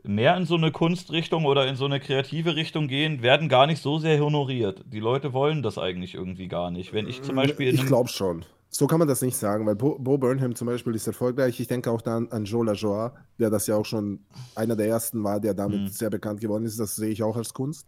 mehr 0.04 0.36
in 0.36 0.46
so 0.46 0.56
eine 0.56 0.72
Kunstrichtung 0.72 1.46
oder 1.46 1.68
in 1.68 1.76
so 1.76 1.86
eine 1.86 2.00
kreative 2.00 2.56
Richtung 2.56 2.88
gehen, 2.88 3.22
werden 3.22 3.48
gar 3.48 3.68
nicht 3.68 3.82
so 3.82 4.00
sehr 4.00 4.20
honoriert. 4.20 4.84
Die 4.88 5.00
Leute 5.00 5.34
wollen 5.34 5.62
das 5.62 5.78
eigentlich 5.78 6.16
irgendwie 6.16 6.48
gar 6.48 6.72
nicht. 6.72 6.94
Wenn 6.94 7.08
ich 7.08 7.22
zum 7.22 7.36
Beispiel. 7.36 7.74
ich 7.74 7.86
glaube 7.86 8.10
schon. 8.10 8.44
So 8.74 8.88
kann 8.88 9.00
man 9.00 9.08
das 9.08 9.22
nicht 9.22 9.36
sagen, 9.36 9.66
weil 9.66 9.76
Bo, 9.76 10.00
Bo, 10.00 10.18
Burnham 10.18 10.56
zum 10.56 10.68
Beispiel 10.68 10.96
ist 10.96 11.06
erfolgreich. 11.06 11.60
Ich 11.60 11.68
denke 11.68 11.92
auch 11.92 12.02
dann 12.02 12.30
an 12.32 12.46
Joe 12.46 12.66
LaJoie, 12.66 13.12
der 13.38 13.50
das 13.50 13.68
ja 13.68 13.76
auch 13.76 13.86
schon 13.86 14.22
einer 14.56 14.78
der 14.78 14.88
ersten 14.88 15.26
war, 15.26 15.42
der 15.42 15.54
damit 15.54 15.82
mhm. 15.82 15.88
sehr 15.90 16.10
bekannt 16.10 16.40
geworden 16.40 16.64
ist. 16.64 16.80
Das 16.80 16.96
sehe 16.96 17.10
ich 17.10 17.22
auch 17.22 17.36
als 17.36 17.54
Kunst. 17.54 17.86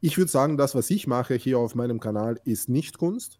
Ich 0.00 0.16
würde 0.16 0.30
sagen, 0.30 0.56
das, 0.56 0.74
was 0.74 0.88
ich 0.88 1.06
mache 1.06 1.34
hier 1.34 1.58
auf 1.58 1.74
meinem 1.74 2.00
Kanal, 2.00 2.40
ist 2.44 2.70
nicht 2.70 2.96
Kunst. 2.96 3.38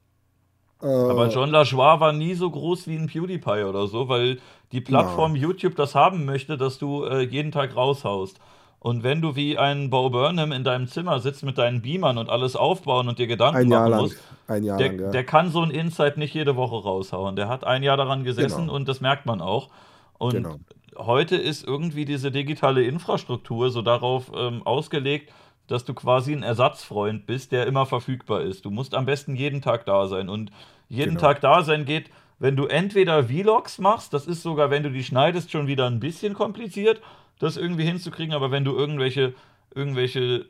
Aber 0.78 1.28
John 1.28 1.48
LaJoie 1.48 2.00
war 2.00 2.12
nie 2.12 2.34
so 2.34 2.50
groß 2.50 2.86
wie 2.86 2.96
ein 2.96 3.06
PewDiePie 3.06 3.64
oder 3.64 3.86
so, 3.86 4.10
weil 4.10 4.38
die 4.70 4.82
Plattform 4.82 5.34
ja. 5.36 5.42
YouTube 5.42 5.76
das 5.76 5.94
haben 5.94 6.26
möchte, 6.26 6.58
dass 6.58 6.76
du 6.78 7.04
äh, 7.04 7.22
jeden 7.22 7.52
Tag 7.52 7.74
raushaust. 7.74 8.38
Und 8.84 9.02
wenn 9.02 9.22
du 9.22 9.34
wie 9.34 9.56
ein 9.56 9.88
Bo 9.88 10.10
Burnham 10.10 10.52
in 10.52 10.62
deinem 10.62 10.88
Zimmer 10.88 11.18
sitzt 11.18 11.42
mit 11.42 11.56
deinen 11.56 11.80
Beamern 11.80 12.18
und 12.18 12.28
alles 12.28 12.54
aufbauen 12.54 13.08
und 13.08 13.18
dir 13.18 13.26
Gedanken 13.26 13.56
ein 13.56 13.70
Jahr 13.70 13.88
machen 13.88 14.02
musst, 14.02 14.18
ein 14.46 14.62
Jahr 14.62 14.76
der, 14.76 14.88
lang, 14.88 15.00
ja. 15.00 15.10
der 15.10 15.24
kann 15.24 15.48
so 15.48 15.62
ein 15.62 15.70
Insight 15.70 16.18
nicht 16.18 16.34
jede 16.34 16.54
Woche 16.54 16.76
raushauen. 16.76 17.34
Der 17.34 17.48
hat 17.48 17.64
ein 17.64 17.82
Jahr 17.82 17.96
daran 17.96 18.24
gesessen 18.24 18.66
genau. 18.66 18.74
und 18.74 18.86
das 18.86 19.00
merkt 19.00 19.24
man 19.24 19.40
auch. 19.40 19.70
Und 20.18 20.34
genau. 20.34 20.56
heute 20.98 21.36
ist 21.36 21.66
irgendwie 21.66 22.04
diese 22.04 22.30
digitale 22.30 22.84
Infrastruktur 22.84 23.70
so 23.70 23.80
darauf 23.80 24.30
ähm, 24.36 24.60
ausgelegt, 24.66 25.32
dass 25.66 25.86
du 25.86 25.94
quasi 25.94 26.34
ein 26.34 26.42
Ersatzfreund 26.42 27.24
bist, 27.24 27.52
der 27.52 27.66
immer 27.66 27.86
verfügbar 27.86 28.42
ist. 28.42 28.66
Du 28.66 28.70
musst 28.70 28.94
am 28.94 29.06
besten 29.06 29.34
jeden 29.34 29.62
Tag 29.62 29.86
da 29.86 30.08
sein. 30.08 30.28
Und 30.28 30.52
jeden 30.90 31.14
genau. 31.14 31.20
Tag 31.22 31.40
da 31.40 31.62
sein 31.62 31.86
geht, 31.86 32.10
wenn 32.38 32.54
du 32.54 32.66
entweder 32.66 33.24
Vlogs 33.24 33.78
machst, 33.78 34.12
das 34.12 34.26
ist 34.26 34.42
sogar, 34.42 34.68
wenn 34.68 34.82
du 34.82 34.90
die 34.90 35.04
schneidest, 35.04 35.50
schon 35.50 35.68
wieder 35.68 35.86
ein 35.86 36.00
bisschen 36.00 36.34
kompliziert, 36.34 37.00
das 37.38 37.56
irgendwie 37.56 37.84
hinzukriegen, 37.84 38.34
aber 38.34 38.50
wenn 38.50 38.64
du 38.64 38.76
irgendwelche, 38.76 39.34
irgendwelche, 39.74 40.46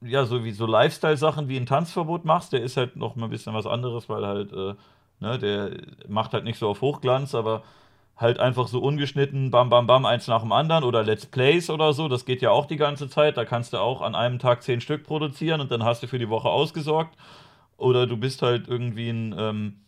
ja, 0.00 0.24
so 0.26 0.44
wie 0.44 0.52
so 0.52 0.66
Lifestyle-Sachen 0.66 1.48
wie 1.48 1.56
ein 1.56 1.66
Tanzverbot 1.66 2.24
machst, 2.24 2.52
der 2.52 2.62
ist 2.62 2.76
halt 2.76 2.96
noch 2.96 3.16
mal 3.16 3.26
ein 3.26 3.30
bisschen 3.30 3.54
was 3.54 3.66
anderes, 3.66 4.08
weil 4.08 4.26
halt, 4.26 4.52
äh, 4.52 4.74
ne, 5.20 5.38
der 5.38 5.70
macht 6.08 6.32
halt 6.32 6.44
nicht 6.44 6.58
so 6.58 6.68
auf 6.68 6.80
Hochglanz, 6.80 7.34
aber 7.34 7.62
halt 8.18 8.40
einfach 8.40 8.66
so 8.66 8.80
ungeschnitten, 8.80 9.50
bam, 9.50 9.68
bam, 9.70 9.86
bam, 9.86 10.04
eins 10.04 10.26
nach 10.26 10.42
dem 10.42 10.52
anderen 10.52 10.84
oder 10.84 11.04
Let's 11.04 11.26
Plays 11.26 11.70
oder 11.70 11.92
so, 11.92 12.08
das 12.08 12.24
geht 12.24 12.42
ja 12.42 12.50
auch 12.50 12.66
die 12.66 12.76
ganze 12.76 13.08
Zeit. 13.08 13.36
Da 13.36 13.44
kannst 13.44 13.72
du 13.72 13.78
auch 13.78 14.02
an 14.02 14.14
einem 14.16 14.40
Tag 14.40 14.62
zehn 14.62 14.80
Stück 14.80 15.04
produzieren 15.04 15.60
und 15.60 15.70
dann 15.70 15.84
hast 15.84 16.02
du 16.02 16.08
für 16.08 16.18
die 16.18 16.28
Woche 16.28 16.48
ausgesorgt. 16.48 17.16
Oder 17.76 18.08
du 18.08 18.16
bist 18.16 18.42
halt 18.42 18.66
irgendwie 18.66 19.08
ein, 19.08 19.36
ähm, 19.38 19.80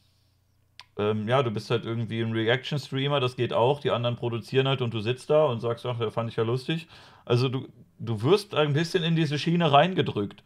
ähm, 1.00 1.28
ja, 1.28 1.42
du 1.42 1.50
bist 1.50 1.70
halt 1.70 1.84
irgendwie 1.84 2.20
ein 2.20 2.32
Reaction-Streamer, 2.32 3.20
das 3.20 3.36
geht 3.36 3.52
auch. 3.52 3.80
Die 3.80 3.90
anderen 3.90 4.16
produzieren 4.16 4.68
halt 4.68 4.82
und 4.82 4.92
du 4.92 5.00
sitzt 5.00 5.30
da 5.30 5.46
und 5.46 5.60
sagst, 5.60 5.86
ach, 5.86 5.98
der 5.98 6.10
fand 6.10 6.30
ich 6.30 6.36
ja 6.36 6.42
lustig. 6.42 6.88
Also 7.24 7.48
du, 7.48 7.66
du 7.98 8.22
wirst 8.22 8.54
ein 8.54 8.74
bisschen 8.74 9.02
in 9.02 9.16
diese 9.16 9.38
Schiene 9.38 9.72
reingedrückt. 9.72 10.42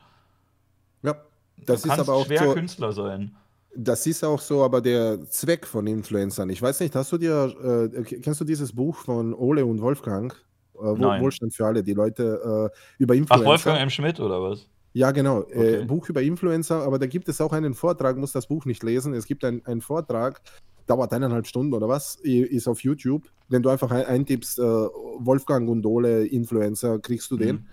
Ja, 1.03 1.17
das 1.57 1.83
du 1.83 1.93
ist 1.93 1.99
aber 1.99 2.15
auch 2.15 2.27
schwer 2.27 2.45
so, 2.45 2.55
Künstler 2.55 2.93
sein. 2.93 3.37
Das 3.77 4.07
ist 4.07 4.23
auch 4.25 4.41
so, 4.41 4.63
aber 4.63 4.81
der 4.81 5.25
Zweck 5.29 5.67
von 5.67 5.87
Influencern. 5.87 6.49
Ich 6.51 6.63
weiß 6.63 6.81
nicht, 6.81 6.95
hast 6.95 7.11
du 7.11 7.19
dir, 7.19 7.91
äh, 7.93 8.03
kennst 8.03 8.41
du 8.41 8.45
dieses 8.45 8.73
Buch 8.73 8.97
von 8.97 9.35
Ole 9.35 9.67
und 9.67 9.81
Wolfgang? 9.81 10.33
Äh, 10.75 10.79
Wohlstand 10.79 11.55
für 11.55 11.67
alle, 11.67 11.83
die 11.83 11.95
Leute 11.95 12.71
äh, 12.73 13.03
über 13.03 13.15
Influencer. 13.15 13.45
Ach, 13.45 13.51
Wolfgang 13.51 13.81
M. 13.81 13.91
Schmidt 13.91 14.21
oder 14.21 14.41
was? 14.41 14.69
Ja, 14.95 15.11
genau. 15.11 15.41
Äh, 15.41 15.43
okay. 15.43 15.75
Äh, 15.75 15.85
Buch 15.85 16.09
über 16.09 16.23
Influencer, 16.23 16.83
aber 16.83 16.99
da 16.99 17.07
gibt 17.07 17.29
es 17.29 17.41
auch 17.41 17.53
einen 17.53 17.75
Vortrag, 17.75 18.17
muss 18.17 18.33
das 18.33 18.47
Buch 18.47 18.65
nicht 18.65 18.83
lesen. 18.83 19.13
Es 19.13 19.27
gibt 19.27 19.45
ein, 19.45 19.65
einen 19.67 19.81
Vortrag, 19.81 20.41
dauert 20.87 21.13
eineinhalb 21.13 21.47
Stunden 21.47 21.75
oder 21.75 21.89
was, 21.89 22.17
ist 22.23 22.69
auf 22.69 22.81
YouTube. 22.81 23.29
Wenn 23.49 23.63
du 23.63 23.71
einfach 23.71 23.91
eintippst, 23.91 24.59
äh, 24.61 24.63
Wolfgang 24.63 25.69
Ole 25.85 26.27
Influencer, 26.27 27.01
kriegst 27.01 27.31
du 27.31 27.37
den. 27.37 27.57
Mhm. 27.57 27.67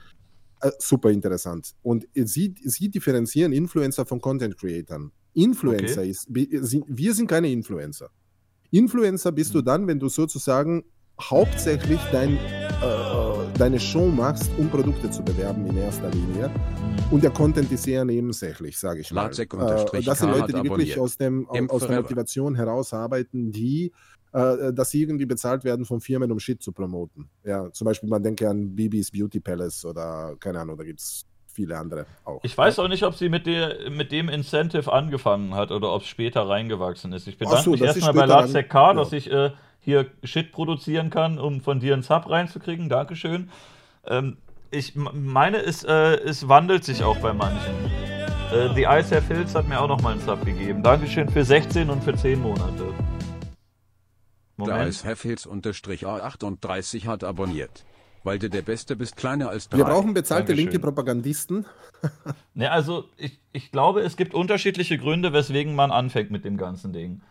Äh, 0.62 0.72
super 0.80 1.12
interessant. 1.12 1.74
Und 1.84 2.08
sie, 2.16 2.56
sie 2.64 2.90
differenzieren 2.90 3.54
Influencer 3.54 4.06
von 4.06 4.20
Content 4.20 4.58
Creatern. 4.58 5.12
Influencer 5.34 6.02
okay. 6.02 6.10
ist, 6.10 6.28
wir 6.30 7.14
sind 7.14 7.28
keine 7.28 7.52
Influencer. 7.52 8.10
Influencer 8.72 9.32
bist 9.32 9.54
mhm. 9.54 9.60
du 9.60 9.62
dann, 9.64 9.88
wenn 9.88 10.00
du 10.00 10.10
sozusagen 10.10 10.84
hauptsächlich 11.22 12.00
dein 12.12 12.38
äh, 12.38 13.11
deine 13.62 13.80
Show 13.80 14.08
machst, 14.08 14.50
um 14.58 14.68
Produkte 14.72 15.12
zu 15.12 15.22
bewerben 15.22 15.68
in 15.68 15.78
erster 15.78 16.10
Linie. 16.10 16.50
Und 17.12 17.24
der 17.24 17.30
Content 17.30 17.72
ist 17.72 17.84
sehr 17.84 18.04
nebensächlich, 18.04 18.76
sage 18.80 19.02
ich 19.02 19.12
mal. 19.12 19.30
Äh, 19.30 20.02
das 20.02 20.18
sind 20.18 20.32
Leute, 20.32 20.54
die 20.54 20.64
wirklich 20.64 21.00
aus, 21.00 21.16
dem, 21.16 21.48
aus 21.48 21.86
der 21.86 22.02
Motivation 22.02 22.56
heraus 22.56 22.92
arbeiten, 22.92 23.52
die 23.52 23.92
äh, 24.34 24.74
dass 24.74 24.90
sie 24.90 25.04
irgendwie 25.04 25.28
bezahlt 25.28 25.64
werden 25.64 25.86
von 25.86 26.02
Firmen, 26.02 26.32
um 26.32 26.40
Shit 26.40 26.64
zu 26.64 26.72
promoten. 26.72 27.30
Ja, 27.44 27.72
zum 27.72 27.86
Beispiel, 27.86 28.10
man 28.10 28.24
denke 28.24 28.50
an 28.50 28.76
Bibis 28.76 29.12
Beauty 29.12 29.40
Palace 29.40 29.86
oder 29.86 30.36
keine 30.40 30.62
Ahnung, 30.62 30.76
da 30.76 30.84
gibt 30.84 31.00
es 31.00 31.28
viele 31.46 31.78
andere 31.78 32.08
auch. 32.26 32.40
Ich 32.44 32.58
weiß 32.58 32.80
auch 32.80 32.88
nicht, 32.88 33.04
ob 33.04 33.14
sie 33.14 33.30
mit, 33.30 33.46
der, 33.46 33.92
mit 33.92 34.12
dem 34.12 34.28
Incentive 34.28 34.92
angefangen 34.92 35.54
hat 35.54 35.70
oder 35.70 35.94
ob 35.94 36.02
es 36.02 36.08
später 36.08 36.50
reingewachsen 36.50 37.14
ist. 37.14 37.28
Ich 37.28 37.38
bedanke 37.38 37.62
so, 37.62 37.72
mich 37.72 37.82
erstmal 37.82 38.14
bei 38.14 38.26
Lazek 38.26 38.70
K, 38.70 38.96
dass 38.96 39.14
ich 39.14 39.30
äh, 39.30 39.52
hier 39.82 40.06
Shit 40.24 40.52
produzieren 40.52 41.10
kann, 41.10 41.38
um 41.38 41.62
von 41.62 41.80
dir 41.80 41.94
einen 41.94 42.04
Sub 42.04 42.30
reinzukriegen. 42.30 42.88
Dankeschön. 42.88 43.50
Ähm, 44.06 44.38
ich 44.70 44.96
meine, 44.96 45.58
es, 45.58 45.84
äh, 45.84 45.92
es 45.92 46.48
wandelt 46.48 46.86
sich 46.86 47.04
auch 47.04 47.18
bei 47.18 47.34
manchen. 47.34 47.76
Äh, 48.54 48.74
The 48.74 48.84
Ice 48.84 49.16
Have 49.16 49.34
Hills 49.34 49.54
hat 49.54 49.68
mir 49.68 49.82
auch 49.82 49.88
noch 49.88 50.02
mal 50.02 50.14
einen 50.14 50.22
Sub 50.22 50.46
gegeben. 50.46 50.84
Dankeschön 50.84 51.28
für 51.30 51.44
16 51.44 51.90
und 51.90 52.04
für 52.04 52.16
10 52.16 52.42
Monate. 52.42 52.94
Moment. 54.56 54.84
The 54.84 54.90
Ice 54.90 55.08
Have 55.08 55.28
Hills 55.28 55.46
unterstrich 55.46 56.06
A38 56.06 57.08
hat 57.08 57.24
abonniert. 57.24 57.84
Weil 58.24 58.38
du 58.38 58.50
der 58.50 58.62
Beste 58.62 58.96
bist, 58.96 59.18
kleiner 59.18 59.50
als 59.50 59.68
drei. 59.68 59.80
Wir 59.80 59.86
brauchen 59.86 60.14
bezahlte 60.14 60.48
Dankeschön. 60.48 60.70
linke 60.70 60.80
Propagandisten. 60.80 61.66
ne, 62.54 62.72
also 62.72 63.10
ich, 63.18 63.40
ich 63.52 63.72
glaube, 63.72 64.02
es 64.02 64.16
gibt 64.16 64.36
unterschiedliche 64.36 65.00
Gründe, 65.00 65.34
weswegen 65.34 65.74
man 65.74 65.92
anfängt 65.92 66.30
mit 66.30 66.46
dem 66.46 66.58
ganzen 66.58 66.94
Ding. 66.94 67.22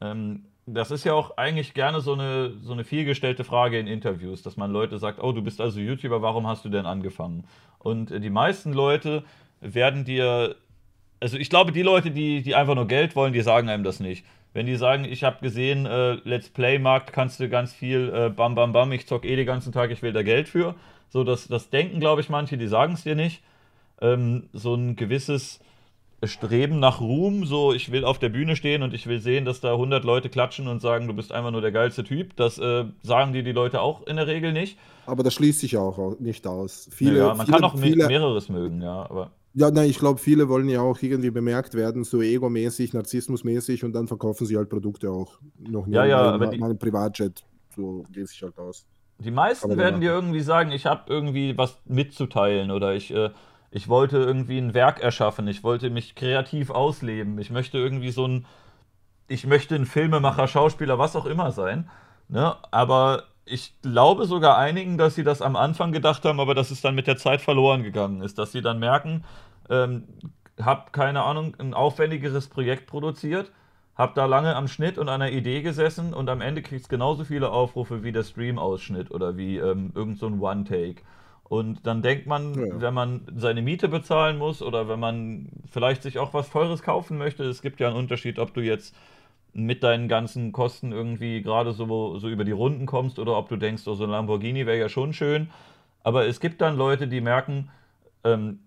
Ähm, 0.00 0.46
das 0.66 0.90
ist 0.90 1.04
ja 1.04 1.14
auch 1.14 1.36
eigentlich 1.36 1.74
gerne 1.74 2.00
so 2.00 2.12
eine, 2.12 2.52
so 2.62 2.72
eine 2.72 2.84
vielgestellte 2.84 3.44
Frage 3.44 3.78
in 3.78 3.86
Interviews, 3.86 4.42
dass 4.42 4.56
man 4.56 4.70
Leute 4.70 4.98
sagt, 4.98 5.22
oh, 5.22 5.32
du 5.32 5.42
bist 5.42 5.60
also 5.60 5.80
YouTuber, 5.80 6.22
warum 6.22 6.46
hast 6.46 6.64
du 6.64 6.68
denn 6.68 6.86
angefangen? 6.86 7.44
Und 7.78 8.10
die 8.10 8.30
meisten 8.30 8.72
Leute 8.72 9.24
werden 9.60 10.04
dir, 10.04 10.56
also 11.20 11.36
ich 11.36 11.50
glaube, 11.50 11.72
die 11.72 11.82
Leute, 11.82 12.10
die, 12.10 12.42
die 12.42 12.54
einfach 12.54 12.74
nur 12.74 12.86
Geld 12.86 13.16
wollen, 13.16 13.32
die 13.32 13.40
sagen 13.40 13.68
einem 13.68 13.84
das 13.84 14.00
nicht. 14.00 14.24
Wenn 14.52 14.66
die 14.66 14.76
sagen, 14.76 15.04
ich 15.04 15.22
habe 15.22 15.38
gesehen, 15.40 15.86
äh, 15.86 16.14
Let's 16.24 16.48
Play-Markt 16.48 17.12
kannst 17.12 17.38
du 17.40 17.48
ganz 17.48 17.72
viel, 17.72 18.12
äh, 18.12 18.30
bam, 18.30 18.54
bam, 18.54 18.72
bam, 18.72 18.90
ich 18.92 19.06
zock 19.06 19.24
eh 19.24 19.36
den 19.36 19.46
ganzen 19.46 19.72
Tag, 19.72 19.90
ich 19.90 20.02
will 20.02 20.12
da 20.12 20.22
Geld 20.22 20.48
für. 20.48 20.74
So, 21.08 21.24
das, 21.24 21.46
das 21.48 21.70
denken, 21.70 22.00
glaube 22.00 22.20
ich, 22.20 22.28
manche, 22.28 22.58
die 22.58 22.66
sagen 22.66 22.94
es 22.94 23.04
dir 23.04 23.14
nicht. 23.14 23.42
Ähm, 24.00 24.48
so 24.52 24.74
ein 24.74 24.96
gewisses 24.96 25.60
Streben 26.22 26.80
nach 26.80 27.00
Ruhm, 27.00 27.46
so 27.46 27.72
ich 27.72 27.92
will 27.92 28.04
auf 28.04 28.18
der 28.18 28.28
Bühne 28.28 28.54
stehen 28.54 28.82
und 28.82 28.92
ich 28.92 29.06
will 29.06 29.20
sehen, 29.20 29.44
dass 29.44 29.60
da 29.60 29.72
100 29.72 30.04
Leute 30.04 30.28
klatschen 30.28 30.68
und 30.68 30.80
sagen, 30.80 31.06
du 31.06 31.14
bist 31.14 31.32
einfach 31.32 31.50
nur 31.50 31.62
der 31.62 31.72
geilste 31.72 32.04
Typ. 32.04 32.36
Das 32.36 32.58
äh, 32.58 32.84
sagen 33.02 33.32
die 33.32 33.42
die 33.42 33.52
Leute 33.52 33.80
auch 33.80 34.06
in 34.06 34.16
der 34.16 34.26
Regel 34.26 34.52
nicht. 34.52 34.78
Aber 35.06 35.22
das 35.22 35.34
schließt 35.34 35.60
sich 35.60 35.76
auch 35.76 36.18
nicht 36.20 36.46
aus. 36.46 36.88
Viele, 36.92 37.18
ja, 37.18 37.34
man 37.34 37.46
viele, 37.46 37.58
kann 37.58 37.64
auch 37.64 37.78
viele, 37.78 38.06
mehreres 38.06 38.48
mögen, 38.48 38.82
ja, 38.82 39.08
aber. 39.08 39.30
Ja, 39.54 39.70
nein, 39.70 39.90
ich 39.90 39.98
glaube, 39.98 40.20
viele 40.20 40.48
wollen 40.48 40.68
ja 40.68 40.80
auch 40.80 41.02
irgendwie 41.02 41.30
bemerkt 41.30 41.74
werden, 41.74 42.04
so 42.04 42.22
egomäßig, 42.22 42.92
narzissmusmäßig 42.92 43.82
und 43.84 43.92
dann 43.92 44.06
verkaufen 44.06 44.46
sie 44.46 44.56
halt 44.56 44.68
Produkte 44.68 45.10
auch 45.10 45.38
noch 45.58 45.86
nicht. 45.86 45.96
Ja, 45.96 46.04
ja, 46.04 46.20
aber 46.20 46.46
die, 46.48 46.58
mal 46.58 46.74
Privatjet, 46.76 47.42
so 47.74 48.04
geht 48.12 48.28
sich 48.28 48.42
halt 48.42 48.56
aus. 48.58 48.86
Die 49.18 49.30
meisten 49.30 49.76
werden 49.76 50.00
dir 50.00 50.12
irgendwie 50.12 50.40
sagen, 50.40 50.70
ich 50.70 50.86
habe 50.86 51.02
irgendwie 51.12 51.58
was 51.58 51.78
mitzuteilen 51.84 52.70
oder 52.70 52.94
ich 52.94 53.12
äh, 53.12 53.30
ich 53.70 53.88
wollte 53.88 54.18
irgendwie 54.18 54.58
ein 54.58 54.74
Werk 54.74 55.00
erschaffen, 55.00 55.46
ich 55.48 55.62
wollte 55.62 55.90
mich 55.90 56.14
kreativ 56.14 56.70
ausleben, 56.70 57.38
ich 57.38 57.50
möchte 57.50 57.78
irgendwie 57.78 58.10
so 58.10 58.26
ein, 58.26 58.46
ich 59.28 59.46
möchte 59.46 59.76
ein 59.76 59.86
Filmemacher, 59.86 60.48
Schauspieler, 60.48 60.98
was 60.98 61.14
auch 61.16 61.26
immer 61.26 61.52
sein. 61.52 61.88
Ne? 62.28 62.56
Aber 62.70 63.24
ich 63.44 63.74
glaube 63.82 64.26
sogar 64.26 64.58
einigen, 64.58 64.98
dass 64.98 65.14
sie 65.14 65.24
das 65.24 65.42
am 65.42 65.56
Anfang 65.56 65.92
gedacht 65.92 66.24
haben, 66.24 66.40
aber 66.40 66.54
dass 66.54 66.70
es 66.70 66.80
dann 66.80 66.94
mit 66.94 67.06
der 67.06 67.16
Zeit 67.16 67.40
verloren 67.40 67.82
gegangen 67.82 68.22
ist, 68.22 68.38
dass 68.38 68.52
sie 68.52 68.62
dann 68.62 68.78
merken, 68.78 69.24
ähm, 69.68 70.04
hab 70.60 70.92
keine 70.92 71.22
Ahnung, 71.22 71.56
ein 71.58 71.74
aufwendigeres 71.74 72.48
Projekt 72.48 72.86
produziert, 72.86 73.52
hab 73.96 74.14
da 74.14 74.26
lange 74.26 74.56
am 74.56 74.68
Schnitt 74.68 74.98
und 74.98 75.08
an 75.08 75.20
der 75.20 75.32
Idee 75.32 75.62
gesessen 75.62 76.14
und 76.14 76.28
am 76.28 76.40
Ende 76.40 76.62
kriegst 76.62 76.88
genauso 76.88 77.24
viele 77.24 77.50
Aufrufe 77.50 78.02
wie 78.02 78.12
der 78.12 78.24
Stream-Ausschnitt 78.24 79.10
oder 79.10 79.36
wie 79.36 79.58
ähm, 79.58 79.92
irgend 79.94 80.18
so 80.18 80.26
ein 80.26 80.40
One-Take. 80.40 81.02
Und 81.50 81.84
dann 81.84 82.00
denkt 82.00 82.28
man, 82.28 82.54
ja. 82.54 82.80
wenn 82.80 82.94
man 82.94 83.22
seine 83.34 83.60
Miete 83.60 83.88
bezahlen 83.88 84.38
muss 84.38 84.62
oder 84.62 84.88
wenn 84.88 85.00
man 85.00 85.48
vielleicht 85.68 86.04
sich 86.04 86.20
auch 86.20 86.32
was 86.32 86.48
Teures 86.48 86.80
kaufen 86.80 87.18
möchte, 87.18 87.42
es 87.42 87.60
gibt 87.60 87.80
ja 87.80 87.88
einen 87.88 87.96
Unterschied, 87.96 88.38
ob 88.38 88.54
du 88.54 88.60
jetzt 88.60 88.94
mit 89.52 89.82
deinen 89.82 90.06
ganzen 90.06 90.52
Kosten 90.52 90.92
irgendwie 90.92 91.42
gerade 91.42 91.72
so, 91.72 92.18
so 92.18 92.28
über 92.28 92.44
die 92.44 92.52
Runden 92.52 92.86
kommst 92.86 93.18
oder 93.18 93.36
ob 93.36 93.48
du 93.48 93.56
denkst, 93.56 93.82
oh, 93.88 93.94
so 93.94 94.04
ein 94.04 94.10
Lamborghini 94.10 94.64
wäre 94.64 94.78
ja 94.78 94.88
schon 94.88 95.12
schön. 95.12 95.50
Aber 96.04 96.24
es 96.24 96.38
gibt 96.38 96.60
dann 96.60 96.76
Leute, 96.76 97.08
die 97.08 97.20
merken, 97.20 97.68
ähm, 98.22 98.60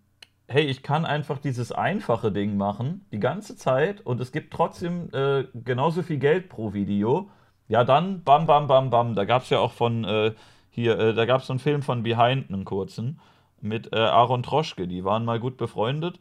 hey, 0.50 0.66
ich 0.66 0.84
kann 0.84 1.06
einfach 1.06 1.38
dieses 1.38 1.72
einfache 1.72 2.34
Ding 2.34 2.58
machen, 2.58 3.06
die 3.14 3.20
ganze 3.22 3.56
Zeit, 3.56 4.02
und 4.02 4.20
es 4.20 4.34
gibt 4.34 4.52
trotzdem 4.52 5.08
äh, 5.14 5.46
genauso 5.54 6.02
viel 6.02 6.18
Geld 6.18 6.50
pro 6.50 6.74
Video, 6.74 7.30
ja 7.70 7.86
dann, 7.86 8.24
bam, 8.24 8.46
bam, 8.46 8.68
bam, 8.68 8.90
bam. 8.90 9.16
Da 9.16 9.24
gab 9.24 9.44
es 9.44 9.50
ja 9.52 9.60
auch 9.60 9.72
von, 9.72 10.04
äh, 10.04 10.34
hier, 10.74 10.98
äh, 10.98 11.14
da 11.14 11.26
gab 11.26 11.42
es 11.42 11.48
so 11.48 11.54
einen 11.54 11.60
Film 11.60 11.84
von 11.84 12.02
Behind, 12.02 12.50
einen 12.50 12.66
kurzen, 12.66 13.20
mit 13.62 13.94
äh, 13.94 14.00
Aaron 14.00 14.42
Troschke, 14.42 14.88
die 14.88 15.06
waren 15.06 15.24
mal 15.24 15.40
gut 15.40 15.56
befreundet. 15.58 16.20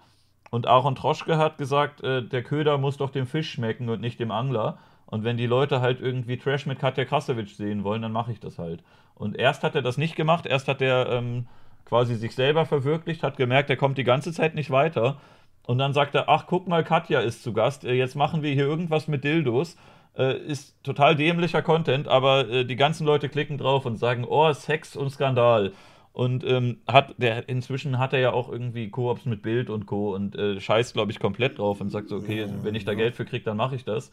Und 0.50 0.66
Aaron 0.66 0.94
Troschke 0.94 1.38
hat 1.38 1.56
gesagt, 1.56 2.04
äh, 2.04 2.22
der 2.22 2.42
Köder 2.42 2.76
muss 2.76 2.98
doch 2.98 3.08
dem 3.08 3.26
Fisch 3.26 3.50
schmecken 3.50 3.88
und 3.88 4.02
nicht 4.02 4.20
dem 4.20 4.30
Angler. 4.30 4.78
Und 5.06 5.24
wenn 5.24 5.38
die 5.38 5.46
Leute 5.46 5.80
halt 5.80 6.00
irgendwie 6.00 6.36
Trash 6.36 6.66
mit 6.66 6.78
Katja 6.78 7.06
Krasowitsch 7.06 7.54
sehen 7.54 7.82
wollen, 7.82 8.02
dann 8.02 8.12
mache 8.12 8.30
ich 8.30 8.40
das 8.40 8.58
halt. 8.58 8.84
Und 9.14 9.38
erst 9.38 9.62
hat 9.62 9.74
er 9.74 9.82
das 9.82 9.96
nicht 9.96 10.16
gemacht, 10.16 10.44
erst 10.44 10.68
hat 10.68 10.82
er 10.82 11.08
ähm, 11.08 11.46
quasi 11.86 12.14
sich 12.14 12.34
selber 12.34 12.66
verwirklicht, 12.66 13.22
hat 13.22 13.38
gemerkt, 13.38 13.70
er 13.70 13.76
kommt 13.76 13.96
die 13.96 14.04
ganze 14.04 14.32
Zeit 14.32 14.54
nicht 14.54 14.70
weiter. 14.70 15.16
Und 15.66 15.78
dann 15.78 15.94
sagt 15.94 16.14
er, 16.14 16.28
ach, 16.28 16.46
guck 16.46 16.68
mal, 16.68 16.84
Katja 16.84 17.20
ist 17.20 17.42
zu 17.42 17.54
Gast, 17.54 17.84
äh, 17.84 17.94
jetzt 17.94 18.16
machen 18.16 18.42
wir 18.42 18.52
hier 18.52 18.66
irgendwas 18.66 19.08
mit 19.08 19.24
Dildos. 19.24 19.76
Äh, 20.16 20.36
ist 20.38 20.82
total 20.82 21.16
dämlicher 21.16 21.62
Content, 21.62 22.06
aber 22.06 22.48
äh, 22.48 22.64
die 22.66 22.76
ganzen 22.76 23.06
Leute 23.06 23.30
klicken 23.30 23.56
drauf 23.56 23.86
und 23.86 23.96
sagen, 23.96 24.24
oh, 24.28 24.52
Sex 24.52 24.94
und 24.94 25.10
Skandal. 25.10 25.72
Und 26.12 26.44
ähm, 26.44 26.80
hat 26.86 27.14
der 27.16 27.48
inzwischen 27.48 27.98
hat 27.98 28.12
er 28.12 28.20
ja 28.20 28.32
auch 28.32 28.50
irgendwie 28.50 28.90
Koops 28.90 29.24
mit 29.24 29.40
Bild 29.40 29.70
und 29.70 29.86
Co. 29.86 30.14
und 30.14 30.36
äh, 30.36 30.60
scheißt, 30.60 30.92
glaube 30.92 31.10
ich, 31.10 31.18
komplett 31.18 31.58
drauf 31.58 31.80
und 31.80 31.88
sagt 31.88 32.10
so, 32.10 32.16
okay, 32.16 32.46
wenn 32.62 32.74
ich 32.74 32.84
da 32.84 32.92
Geld 32.92 33.14
für 33.16 33.24
kriege, 33.24 33.44
dann 33.44 33.56
mache 33.56 33.76
ich 33.76 33.86
das. 33.86 34.12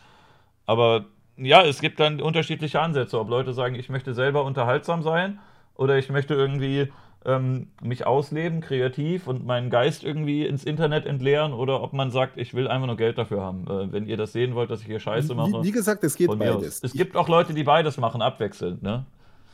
Aber 0.66 1.06
ja, 1.36 1.62
es 1.64 1.82
gibt 1.82 2.00
dann 2.00 2.22
unterschiedliche 2.22 2.80
Ansätze, 2.80 3.20
ob 3.20 3.30
Leute 3.30 3.54
sagen, 3.54 3.76
ich 3.76 3.90
möchte 3.90 4.14
selber 4.14 4.46
unterhaltsam 4.46 5.04
sein 5.04 5.40
oder 5.76 5.98
ich 5.98 6.10
möchte 6.10 6.34
irgendwie 6.34 6.90
ähm, 7.26 7.68
mich 7.82 8.06
ausleben, 8.06 8.62
kreativ 8.62 9.28
und 9.28 9.46
meinen 9.46 9.70
Geist 9.70 10.04
irgendwie 10.04 10.46
ins 10.46 10.64
Internet 10.64 11.06
entleeren 11.06 11.54
oder 11.54 11.82
ob 11.82 11.94
man 11.94 12.12
sagt, 12.12 12.38
ich 12.38 12.54
will 12.54 12.68
einfach 12.68 12.88
nur 12.88 12.98
Geld 12.98 13.18
dafür 13.18 13.42
haben. 13.42 13.68
Äh, 13.68 13.92
wenn 13.92 14.08
ihr 14.08 14.18
das 14.18 14.32
sehen 14.32 14.56
wollt, 14.56 14.70
dass 14.70 14.82
ich 14.82 14.88
hier 14.88 15.00
Scheiße 15.00 15.36
mache. 15.36 15.62
Wie, 15.62 15.68
wie 15.68 15.72
gesagt, 15.72 16.04
es 16.04 16.16
geht 16.16 16.38
beides. 16.38 16.82
Es 16.84 16.94
gibt 16.94 17.16
auch 17.16 17.28
Leute, 17.28 17.54
die 17.54 17.64
beides 17.64 17.98
machen, 17.98 18.22
abwechselnd, 18.22 18.82
ne? 18.82 19.06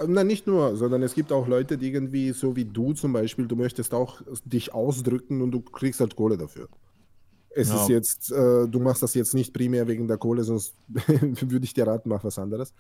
Na, 0.06 0.24
nicht 0.24 0.46
nur, 0.46 0.76
sondern 0.76 1.04
es 1.04 1.16
gibt 1.16 1.32
auch 1.32 1.48
Leute, 1.48 1.78
die 1.78 1.92
irgendwie, 1.92 2.32
so 2.32 2.56
wie 2.56 2.66
du 2.66 2.94
zum 2.94 3.14
Beispiel, 3.14 3.48
du 3.48 3.56
möchtest 3.56 3.94
auch 3.94 4.22
dich 4.44 4.74
ausdrücken 4.74 5.42
und 5.42 5.52
du 5.52 5.62
kriegst 5.62 6.02
halt 6.02 6.16
Kohle 6.16 6.38
dafür. 6.38 6.68
Es 7.50 7.70
ja. 7.70 7.82
ist 7.82 7.90
jetzt, 7.90 8.32
äh, 8.32 8.68
du 8.68 8.80
machst 8.80 9.02
das 9.02 9.14
jetzt 9.14 9.34
nicht 9.34 9.54
primär 9.54 9.88
wegen 9.88 10.08
der 10.08 10.18
Kohle, 10.18 10.44
sonst 10.44 10.76
würde 10.90 11.64
ich 11.64 11.74
dir 11.74 11.88
raten, 11.88 12.10
mach 12.10 12.24
was 12.26 12.38
anderes. 12.38 12.74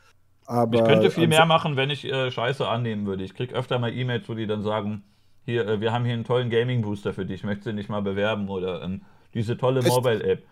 Aber 0.47 0.77
ich 0.77 0.83
könnte 0.83 1.09
viel 1.09 1.27
mehr 1.27 1.45
machen, 1.45 1.75
wenn 1.75 1.89
ich 1.89 2.05
äh, 2.05 2.29
Scheiße 2.29 2.67
annehmen 2.67 3.05
würde. 3.05 3.23
Ich 3.23 3.33
kriege 3.33 3.55
öfter 3.55 3.79
mal 3.79 3.91
E-Mails, 3.91 4.29
wo 4.29 4.35
die 4.35 4.45
dann 4.45 4.61
sagen, 4.61 5.03
hier, 5.45 5.67
äh, 5.67 5.81
wir 5.81 5.91
haben 5.91 6.05
hier 6.05 6.13
einen 6.13 6.23
tollen 6.23 6.49
Gaming-Booster 6.49 7.13
für 7.13 7.25
dich, 7.25 7.43
möchtest 7.43 7.67
du 7.67 7.73
nicht 7.73 7.89
mal 7.89 8.01
bewerben 8.01 8.49
oder 8.49 8.83
ähm, 8.83 9.01
diese 9.33 9.57
tolle 9.57 9.81
Mobile-App. 9.81 10.43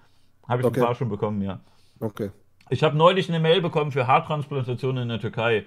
Habe 0.48 0.62
ich 0.62 0.68
okay. 0.68 0.80
ein 0.80 0.86
paar 0.86 0.96
schon 0.96 1.10
bekommen, 1.10 1.42
ja. 1.42 1.60
Okay. 2.00 2.32
Ich 2.70 2.84
habe 2.84 2.98
neulich 2.98 3.30
eine 3.30 3.40
Mail 3.40 3.62
bekommen 3.62 3.92
für 3.92 4.08
Haartransplantationen 4.08 5.04
in 5.04 5.10
der 5.10 5.20
Türkei. 5.20 5.66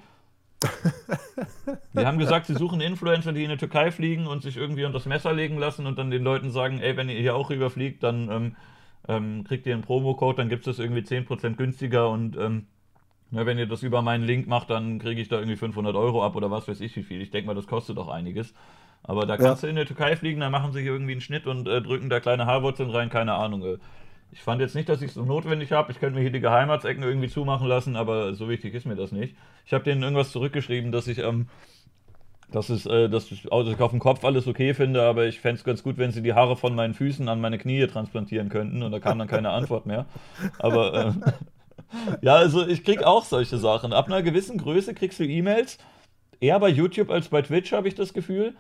die 1.93 2.07
haben 2.07 2.19
gesagt, 2.19 2.47
sie 2.47 2.55
suchen 2.55 2.81
Influencer, 2.81 3.33
die 3.33 3.45
in 3.45 3.51
die 3.51 3.57
Türkei 3.57 3.91
fliegen 3.91 4.27
und 4.27 4.43
sich 4.43 4.57
irgendwie 4.57 4.85
unter 4.85 4.99
das 4.99 5.07
Messer 5.07 5.33
legen 5.33 5.59
lassen 5.59 5.87
und 5.87 5.99
dann 5.99 6.11
den 6.11 6.23
Leuten 6.23 6.51
sagen, 6.51 6.81
ey, 6.81 6.97
wenn 6.97 7.09
ihr 7.09 7.21
hier 7.21 7.37
auch 7.37 7.51
rüberfliegt, 7.51 8.03
dann 8.03 8.31
ähm, 8.31 8.57
ähm, 9.09 9.45
kriegt 9.45 9.67
ihr 9.67 9.75
einen 9.75 9.83
Promocode, 9.83 10.39
dann 10.39 10.49
gibt 10.49 10.67
es 10.67 10.77
das 10.77 10.85
irgendwie 10.85 11.03
10% 11.03 11.57
günstiger 11.57 12.11
und 12.11 12.37
ähm, 12.37 12.67
ja, 13.33 13.45
wenn 13.45 13.59
ihr 13.59 13.67
das 13.67 13.83
über 13.83 14.03
meinen 14.03 14.25
Link 14.25 14.47
macht, 14.47 14.71
dann 14.71 14.99
kriege 14.99 15.21
ich 15.21 15.29
da 15.29 15.37
irgendwie 15.37 15.57
500 15.57 15.95
Euro 15.97 16.25
ab 16.25 16.37
oder 16.37 16.51
was 16.51 16.69
weiß 16.69 16.81
ich 16.81 16.95
wie 16.97 17.03
viel. 17.03 17.21
Ich 17.21 17.31
denke 17.31 17.49
mal, 17.49 17.55
das 17.55 17.67
kostet 17.67 17.99
auch 17.99 18.09
einiges. 18.09 18.55
Aber 19.03 19.27
da 19.27 19.37
kannst 19.37 19.63
ja. 19.63 19.67
du 19.67 19.71
in 19.71 19.77
der 19.77 19.87
Türkei 19.87 20.17
fliegen, 20.17 20.41
dann 20.41 20.53
machen 20.53 20.73
sie 20.73 20.81
hier 20.81 20.93
irgendwie 20.93 21.13
einen 21.13 21.21
Schnitt 21.21 21.47
und 21.47 21.69
äh, 21.69 21.83
drücken 21.83 22.09
da 22.09 22.21
kleine 22.21 22.47
Haarwurzeln 22.47 22.91
rein, 22.91 23.09
keine 23.09 23.35
Ahnung. 23.35 23.63
Äh. 23.63 23.79
Ich 24.33 24.43
fand 24.43 24.61
jetzt 24.61 24.75
nicht, 24.75 24.89
dass 24.89 25.03
ich 25.03 25.09
es 25.09 25.15
so 25.15 25.25
notwendig 25.25 25.73
habe. 25.73 25.93
Ich 25.93 26.01
könnte 26.01 26.17
mir 26.17 26.23
hier 26.23 26.33
die 26.33 26.41
Geheimatsecken 26.41 27.03
irgendwie 27.03 27.29
zumachen 27.29 27.67
lassen, 27.67 27.97
aber 27.97 28.35
so 28.35 28.49
wichtig 28.49 28.75
ist 28.75 28.85
mir 28.85 28.97
das 28.97 29.13
nicht. 29.13 29.37
Ich 29.65 29.73
habe 29.73 29.85
denen 29.85 30.03
irgendwas 30.03 30.33
zurückgeschrieben, 30.33 30.93
dass 30.93 31.07
ich, 31.07 31.19
ähm, 31.19 31.49
dass, 32.51 32.69
es, 32.69 32.87
äh, 32.87 33.09
dass 33.09 33.31
ich, 33.31 33.51
also 33.53 33.71
ich 33.71 33.81
auf 33.81 33.93
dem 33.93 34.01
Kopf 34.01 34.25
alles 34.25 34.47
okay 34.47 34.75
finde, 34.75 35.03
aber 35.03 35.27
ich 35.27 35.41
fände 35.41 35.59
es 35.59 35.65
ganz 35.65 35.83
gut, 35.83 35.99
wenn 35.99 36.11
sie 36.11 36.23
die 36.23 36.35
Haare 36.35 36.57
von 36.57 36.75
meinen 36.75 36.95
Füßen 36.95 37.29
an 37.29 37.41
meine 37.41 37.59
Knie 37.59 37.87
transplantieren 37.87 38.49
könnten 38.49 38.83
und 38.83 38.93
da 38.93 39.01
kam 39.01 39.19
dann 39.19 39.29
keine 39.29 39.51
Antwort 39.51 39.87
mehr. 39.87 40.07
Aber 40.59 40.95
äh, 40.95 41.13
ja, 42.23 42.35
also 42.35 42.67
ich 42.67 42.85
krieg 42.85 43.03
auch 43.03 43.25
solche 43.25 43.59
Sachen. 43.59 43.93
Ab 43.93 44.07
einer 44.07 44.23
gewissen 44.23 44.59
Größe 44.59 44.95
kriegst 44.95 45.21
du 45.21 45.25
E-Mails. 45.25 45.79
Eher 46.41 46.59
bei 46.61 46.69
YouTube 46.69 47.11
als 47.11 47.29
bei 47.29 47.43
Twitch, 47.43 47.73
habe 47.73 47.89
ich 47.89 47.95
das 47.95 48.13
Gefühl. 48.13 48.55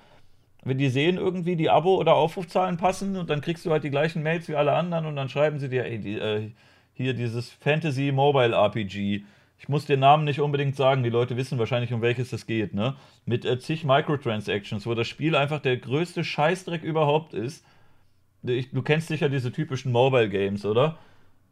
Wenn 0.65 0.79
die 0.79 0.89
sehen 0.89 1.17
irgendwie 1.17 1.57
die 1.57 1.71
Abo- 1.71 1.99
oder 1.99 2.15
Aufrufzahlen 2.15 2.77
passen 2.77 3.17
und 3.17 3.31
dann 3.31 3.41
kriegst 3.41 3.65
du 3.65 3.71
halt 3.71 3.85
die 3.85 3.91
gleichen 3.91 4.23
Mails 4.23 4.49
wie 4.49 4.57
alle 4.57 4.73
anderen 4.73 5.07
und 5.07 5.15
dann 5.15 5.29
schreiben 5.29 5.59
sie 5.61 5.69
dir, 5.69 5.85
ey, 5.85 5.99
die, 6.01 6.19
äh, 6.19 6.51
hier 6.95 7.15
dieses 7.15 7.51
Fantasy 7.51 8.11
Mobile 8.11 8.55
RPG. 8.55 9.25
Ich 9.59 9.69
muss 9.69 9.87
den 9.87 10.01
Namen 10.01 10.25
nicht 10.25 10.41
unbedingt 10.41 10.77
sagen, 10.77 11.03
die 11.03 11.11
Leute 11.11 11.37
wissen 11.37 11.59
wahrscheinlich, 11.59 11.93
um 11.93 12.03
welches 12.03 12.33
es 12.33 12.47
geht, 12.47 12.75
ne? 12.75 12.97
Mit 13.25 13.45
äh, 13.45 13.59
zig 13.59 13.85
Microtransactions, 13.85 14.87
wo 14.87 14.95
das 14.95 15.07
Spiel 15.07 15.37
einfach 15.37 15.61
der 15.61 15.77
größte 15.77 16.25
Scheißdreck 16.25 16.83
überhaupt 16.83 17.33
ist. 17.33 17.65
Ich, 18.43 18.71
du 18.71 18.83
kennst 18.83 19.09
sicher 19.09 19.29
diese 19.29 19.53
typischen 19.53 19.93
Mobile 19.93 20.29
Games, 20.29 20.65
oder? 20.65 20.99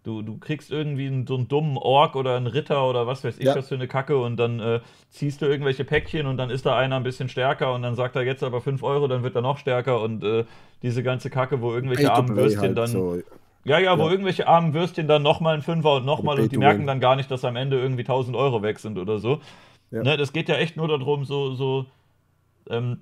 Du, 0.05 0.21
du 0.21 0.37
kriegst 0.37 0.71
irgendwie 0.71 1.07
einen, 1.07 1.27
so 1.27 1.35
einen 1.35 1.49
dummen 1.49 1.79
Ork 1.79 2.15
oder 2.15 2.37
einen 2.37 2.47
Ritter 2.47 2.87
oder 2.87 3.07
was 3.07 3.25
weiß 3.25 3.39
ich 3.39 3.47
ja. 3.47 3.57
was 3.57 3.69
für 3.69 3.75
eine 3.75 3.89
Kacke 3.89 4.19
und 4.19 4.37
dann 4.37 4.61
äh, 4.61 4.81
ziehst 5.09 5.41
du 5.41 5.47
irgendwelche 5.47 5.85
Päckchen 5.85 6.27
und 6.27 6.37
dann 6.37 6.51
ist 6.51 6.67
da 6.67 6.77
einer 6.77 6.97
ein 6.97 7.03
bisschen 7.03 7.31
stärker 7.31 7.73
und 7.73 7.81
dann 7.81 7.95
sagt 7.95 8.15
er 8.15 8.23
jetzt 8.23 8.43
aber 8.43 8.61
5 8.61 8.83
Euro, 8.83 9.09
dann 9.09 9.23
wird 9.23 9.35
er 9.35 9.41
noch 9.41 9.57
stärker 9.57 10.03
und 10.03 10.23
äh, 10.23 10.45
diese 10.83 11.03
ganze 11.03 11.31
Kacke, 11.31 11.63
wo 11.63 11.73
irgendwelche 11.73 12.13
armen 12.13 12.37
Würstchen 12.37 12.61
halt 12.61 12.79
dann. 12.79 12.87
So. 12.89 13.23
Ja, 13.65 13.79
ja, 13.79 13.99
wo 13.99 14.05
ja. 14.05 14.11
irgendwelche 14.11 14.47
armen 14.47 14.75
Würstchen 14.75 15.09
dann 15.09 15.23
nochmal 15.23 15.55
ein 15.55 15.63
Fünfer 15.63 15.95
und 15.95 16.05
nochmal 16.05 16.39
und 16.39 16.53
die 16.53 16.59
merken 16.59 16.87
dann 16.87 17.01
gar 17.01 17.17
nicht, 17.17 17.31
dass 17.31 17.43
am 17.43 17.57
Ende 17.57 17.81
irgendwie 17.81 18.03
1000 18.03 18.37
Euro 18.37 18.63
weg 18.63 18.79
sind 18.81 18.99
oder 18.99 19.19
so. 19.19 19.41
Ja. 19.91 20.03
Ne, 20.03 20.19
das 20.19 20.35
geht 20.35 20.51
ja 20.51 20.57
echt 20.57 20.77
nur 20.77 20.89
darum, 20.89 21.25
so, 21.25 21.55
so 21.55 21.87
ähm, 22.69 23.01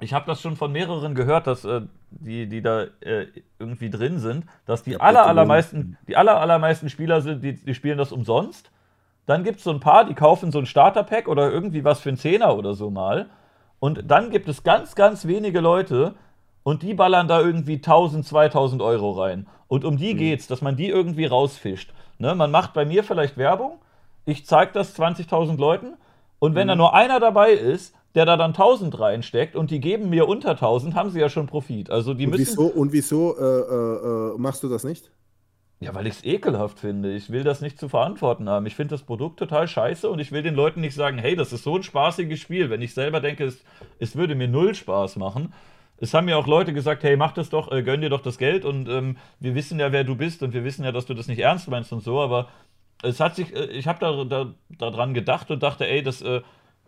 ich 0.00 0.12
habe 0.12 0.26
das 0.26 0.40
schon 0.40 0.56
von 0.56 0.72
mehreren 0.72 1.14
gehört, 1.14 1.46
dass 1.46 1.64
äh, 1.64 1.82
die, 2.10 2.48
die 2.48 2.62
da 2.62 2.84
äh, 3.00 3.26
irgendwie 3.58 3.90
drin 3.90 4.18
sind, 4.18 4.44
dass 4.66 4.82
die 4.82 5.00
aller, 5.00 5.26
allermeisten, 5.26 5.96
die 6.08 6.16
aller, 6.16 6.40
allermeisten 6.40 6.88
Spieler 6.88 7.20
sind, 7.20 7.42
die, 7.42 7.54
die 7.54 7.74
spielen 7.74 7.98
das 7.98 8.12
umsonst. 8.12 8.70
Dann 9.26 9.44
gibt 9.44 9.58
es 9.58 9.64
so 9.64 9.70
ein 9.70 9.80
paar, 9.80 10.04
die 10.04 10.14
kaufen 10.14 10.52
so 10.52 10.58
ein 10.58 10.66
Starterpack 10.66 11.28
oder 11.28 11.50
irgendwie 11.50 11.84
was 11.84 12.00
für 12.00 12.10
einen 12.10 12.18
Zehner 12.18 12.56
oder 12.56 12.74
so 12.74 12.90
mal. 12.90 13.30
Und 13.78 14.10
dann 14.10 14.30
gibt 14.30 14.48
es 14.48 14.62
ganz, 14.62 14.94
ganz 14.94 15.26
wenige 15.26 15.60
Leute 15.60 16.14
und 16.62 16.82
die 16.82 16.94
ballern 16.94 17.28
da 17.28 17.40
irgendwie 17.40 17.76
1000, 17.76 18.26
2000 18.26 18.82
Euro 18.82 19.12
rein. 19.12 19.46
Und 19.68 19.84
um 19.84 19.96
die 19.96 20.14
mhm. 20.14 20.18
geht's, 20.18 20.46
dass 20.46 20.60
man 20.60 20.76
die 20.76 20.88
irgendwie 20.88 21.26
rausfischt. 21.26 21.92
Ne? 22.18 22.34
Man 22.34 22.50
macht 22.50 22.74
bei 22.74 22.84
mir 22.84 23.04
vielleicht 23.04 23.36
Werbung, 23.36 23.78
ich 24.26 24.46
zeige 24.46 24.72
das 24.72 24.98
20.000 24.98 25.58
Leuten 25.58 25.94
und 26.38 26.54
wenn 26.54 26.66
mhm. 26.66 26.70
da 26.70 26.76
nur 26.76 26.94
einer 26.94 27.20
dabei 27.20 27.52
ist, 27.52 27.94
der 28.14 28.24
da 28.26 28.36
dann 28.36 28.50
1000 28.50 28.98
reinsteckt 28.98 29.56
und 29.56 29.70
die 29.70 29.80
geben 29.80 30.08
mir 30.08 30.28
unter 30.28 30.50
1000, 30.50 30.94
haben 30.94 31.10
sie 31.10 31.20
ja 31.20 31.28
schon 31.28 31.46
Profit. 31.46 31.90
Also 31.90 32.14
die 32.14 32.26
und 32.26 32.32
müssen. 32.32 32.58
Wieso, 32.58 32.66
und 32.66 32.92
wieso 32.92 33.36
äh, 33.36 34.34
äh, 34.34 34.38
machst 34.38 34.62
du 34.62 34.68
das 34.68 34.84
nicht? 34.84 35.10
Ja, 35.80 35.94
weil 35.94 36.06
ich 36.06 36.14
es 36.14 36.24
ekelhaft 36.24 36.78
finde. 36.78 37.12
Ich 37.12 37.30
will 37.30 37.44
das 37.44 37.60
nicht 37.60 37.78
zu 37.78 37.88
verantworten 37.88 38.48
haben. 38.48 38.64
Ich 38.66 38.74
finde 38.74 38.94
das 38.94 39.02
Produkt 39.02 39.38
total 39.38 39.68
scheiße 39.68 40.08
und 40.08 40.18
ich 40.18 40.32
will 40.32 40.42
den 40.42 40.54
Leuten 40.54 40.80
nicht 40.80 40.94
sagen, 40.94 41.18
hey, 41.18 41.34
das 41.36 41.52
ist 41.52 41.64
so 41.64 41.76
ein 41.76 41.82
spaßiges 41.82 42.38
Spiel. 42.38 42.70
Wenn 42.70 42.80
ich 42.80 42.94
selber 42.94 43.20
denke, 43.20 43.44
es, 43.44 43.62
es 43.98 44.16
würde 44.16 44.34
mir 44.34 44.48
null 44.48 44.74
Spaß 44.74 45.16
machen. 45.16 45.52
Es 45.98 46.14
haben 46.14 46.24
mir 46.24 46.38
auch 46.38 46.46
Leute 46.46 46.72
gesagt, 46.72 47.02
hey, 47.02 47.16
mach 47.16 47.32
das 47.32 47.50
doch, 47.50 47.70
äh, 47.70 47.82
gönn 47.82 48.00
dir 48.00 48.10
doch 48.10 48.22
das 48.22 48.38
Geld 48.38 48.64
und 48.64 48.88
ähm, 48.88 49.16
wir 49.40 49.54
wissen 49.54 49.78
ja, 49.78 49.92
wer 49.92 50.04
du 50.04 50.16
bist 50.16 50.42
und 50.42 50.52
wir 50.52 50.64
wissen 50.64 50.84
ja, 50.84 50.92
dass 50.92 51.06
du 51.06 51.14
das 51.14 51.28
nicht 51.28 51.38
ernst 51.38 51.68
meinst 51.68 51.92
und 51.92 52.02
so, 52.02 52.20
aber 52.20 52.48
es 53.02 53.20
hat 53.20 53.36
sich, 53.36 53.54
äh, 53.54 53.66
ich 53.66 53.86
habe 53.86 54.00
da, 54.00 54.24
da, 54.24 54.54
daran 54.76 55.14
gedacht 55.14 55.50
und 55.50 55.62
dachte, 55.62 55.86
ey, 55.86 56.02
das 56.02 56.20
äh, 56.22 56.40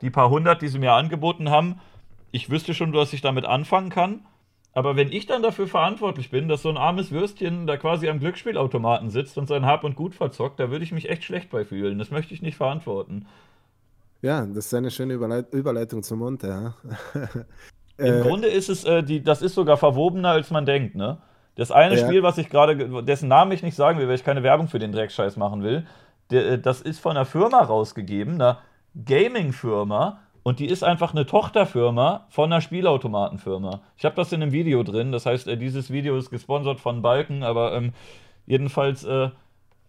die 0.03 0.11
paar 0.11 0.31
hundert, 0.31 0.63
die 0.63 0.69
sie 0.69 0.79
mir 0.79 0.93
angeboten 0.93 1.51
haben, 1.51 1.81
ich 2.31 2.51
wüsste 2.51 2.75
schon, 2.75 2.93
dass 2.93 3.13
ich 3.13 3.23
damit 3.23 3.47
anfangen 3.47 3.91
kann. 3.91 4.21
Aber 4.73 4.95
wenn 4.95 5.11
ich 5.11 5.25
dann 5.25 5.43
dafür 5.43 5.69
verantwortlich 5.69 6.31
bin, 6.31 6.49
dass 6.49 6.61
so 6.61 6.69
ein 6.69 6.77
armes 6.77 7.11
Würstchen 7.11 7.67
da 7.67 7.79
quasi 7.79 8.11
am 8.11 8.21
Glücksspielautomaten 8.21 9.09
sitzt 9.09 9.39
und 9.39 9.49
sein 9.49 9.65
Hab 9.65 9.85
und 9.85 9.97
Gut 9.97 10.15
verzockt, 10.15 10.61
da 10.61 10.71
würde 10.71 10.85
ich 10.85 10.93
mich 10.93 11.09
echt 11.09 11.25
schlecht 11.25 11.49
bei 11.49 11.65
fühlen. 11.65 11.99
Das 11.99 12.11
möchte 12.11 12.35
ich 12.35 12.43
nicht 12.43 12.59
verantworten. 12.59 13.27
Ja, 14.21 14.45
das 14.45 14.67
ist 14.67 14.75
eine 14.75 14.91
schöne 14.91 15.15
Überleit 15.15 15.53
Überleitung 15.55 16.03
zum 16.03 16.19
Mund, 16.19 16.43
ja. 16.43 16.75
Im 17.97 18.21
Grunde 18.21 18.49
ist 18.49 18.69
es, 18.69 18.85
äh, 18.85 19.03
die, 19.03 19.23
das 19.23 19.41
ist 19.41 19.55
sogar 19.55 19.79
verwobener, 19.79 20.31
als 20.31 20.51
man 20.51 20.67
denkt, 20.67 20.95
ne? 20.95 21.19
Das 21.55 21.71
eine 21.71 21.97
ja. 21.97 22.07
Spiel, 22.07 22.23
was 22.23 22.37
ich 22.37 22.51
gerade, 22.51 23.03
dessen 23.03 23.29
Namen 23.29 23.53
ich 23.53 23.63
nicht 23.63 23.77
sagen 23.77 23.99
will, 23.99 24.09
weil 24.09 24.17
ich 24.17 24.25
keine 24.25 24.43
Werbung 24.43 24.69
für 24.69 24.79
den 24.79 24.93
Dreckscheiß 24.93 25.39
machen 25.39 25.63
will, 25.63 25.87
der, 26.31 26.47
äh, 26.47 26.59
das 26.59 26.83
ist 26.83 27.01
von 27.01 27.17
einer 27.17 27.25
Firma 27.25 27.63
rausgegeben, 27.63 28.35
einer 28.35 28.59
Gaming-Firma 29.05 30.21
und 30.43 30.61
die 30.61 30.67
ist 30.67 30.85
einfach 30.85 31.13
eine 31.13 31.27
Tochterfirma 31.27 32.27
von 32.29 32.53
einer 32.53 32.61
Spielautomatenfirma. 32.61 33.83
Ich 33.97 34.05
habe 34.05 34.15
das 34.17 34.33
in 34.33 34.43
einem 34.43 34.53
Video 34.53 34.83
drin, 34.83 35.13
das 35.13 35.27
heißt, 35.27 35.49
äh, 35.49 35.57
dieses 35.57 35.91
Video 35.91 36.17
ist 36.17 36.31
gesponsert 36.31 36.81
von 36.81 37.03
Balken, 37.03 37.43
aber 37.43 37.75
ähm, 37.75 37.93
jedenfalls, 38.47 39.05
äh, 39.05 39.31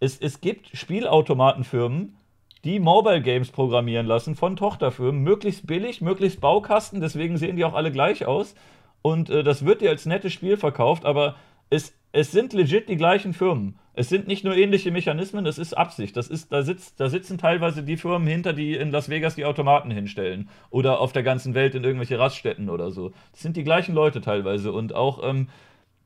es, 0.00 0.18
es 0.18 0.40
gibt 0.40 0.76
Spielautomatenfirmen, 0.76 2.16
die 2.64 2.80
Mobile 2.80 3.22
Games 3.22 3.50
programmieren 3.50 4.06
lassen 4.06 4.34
von 4.34 4.56
Tochterfirmen, 4.56 5.22
möglichst 5.22 5.66
billig, 5.66 6.00
möglichst 6.00 6.40
Baukasten, 6.40 7.00
deswegen 7.00 7.36
sehen 7.36 7.56
die 7.56 7.64
auch 7.64 7.74
alle 7.74 7.92
gleich 7.92 8.26
aus. 8.26 8.54
und 9.00 9.30
äh, 9.30 9.44
das 9.44 9.64
wird 9.64 9.80
dir 9.80 9.90
als 9.90 10.06
nettes 10.06 10.32
Spiel 10.32 10.56
verkauft, 10.56 11.04
aber 11.04 11.36
es, 11.70 11.94
es 12.12 12.32
sind 12.32 12.52
legit 12.52 12.88
die 12.88 12.96
gleichen 12.96 13.34
Firmen. 13.34 13.78
Es 13.94 14.08
sind 14.08 14.28
nicht 14.28 14.44
nur 14.44 14.56
ähnliche 14.56 14.90
Mechanismen, 14.90 15.44
es 15.44 15.58
ist 15.58 15.74
Absicht. 15.74 16.16
Das 16.16 16.28
ist, 16.28 16.52
da, 16.52 16.62
sitzt, 16.62 17.00
da 17.00 17.08
sitzen 17.08 17.36
teilweise 17.36 17.82
die 17.82 17.96
Firmen 17.96 18.28
hinter, 18.28 18.52
die 18.52 18.74
in 18.74 18.90
Las 18.92 19.08
Vegas 19.08 19.34
die 19.34 19.44
Automaten 19.44 19.90
hinstellen. 19.90 20.48
Oder 20.70 21.00
auf 21.00 21.12
der 21.12 21.22
ganzen 21.22 21.54
Welt 21.54 21.74
in 21.74 21.84
irgendwelche 21.84 22.18
Raststätten 22.18 22.70
oder 22.70 22.90
so. 22.90 23.12
Das 23.32 23.42
sind 23.42 23.56
die 23.56 23.64
gleichen 23.64 23.94
Leute 23.94 24.20
teilweise. 24.20 24.72
Und 24.72 24.94
auch 24.94 25.28
ähm, 25.28 25.48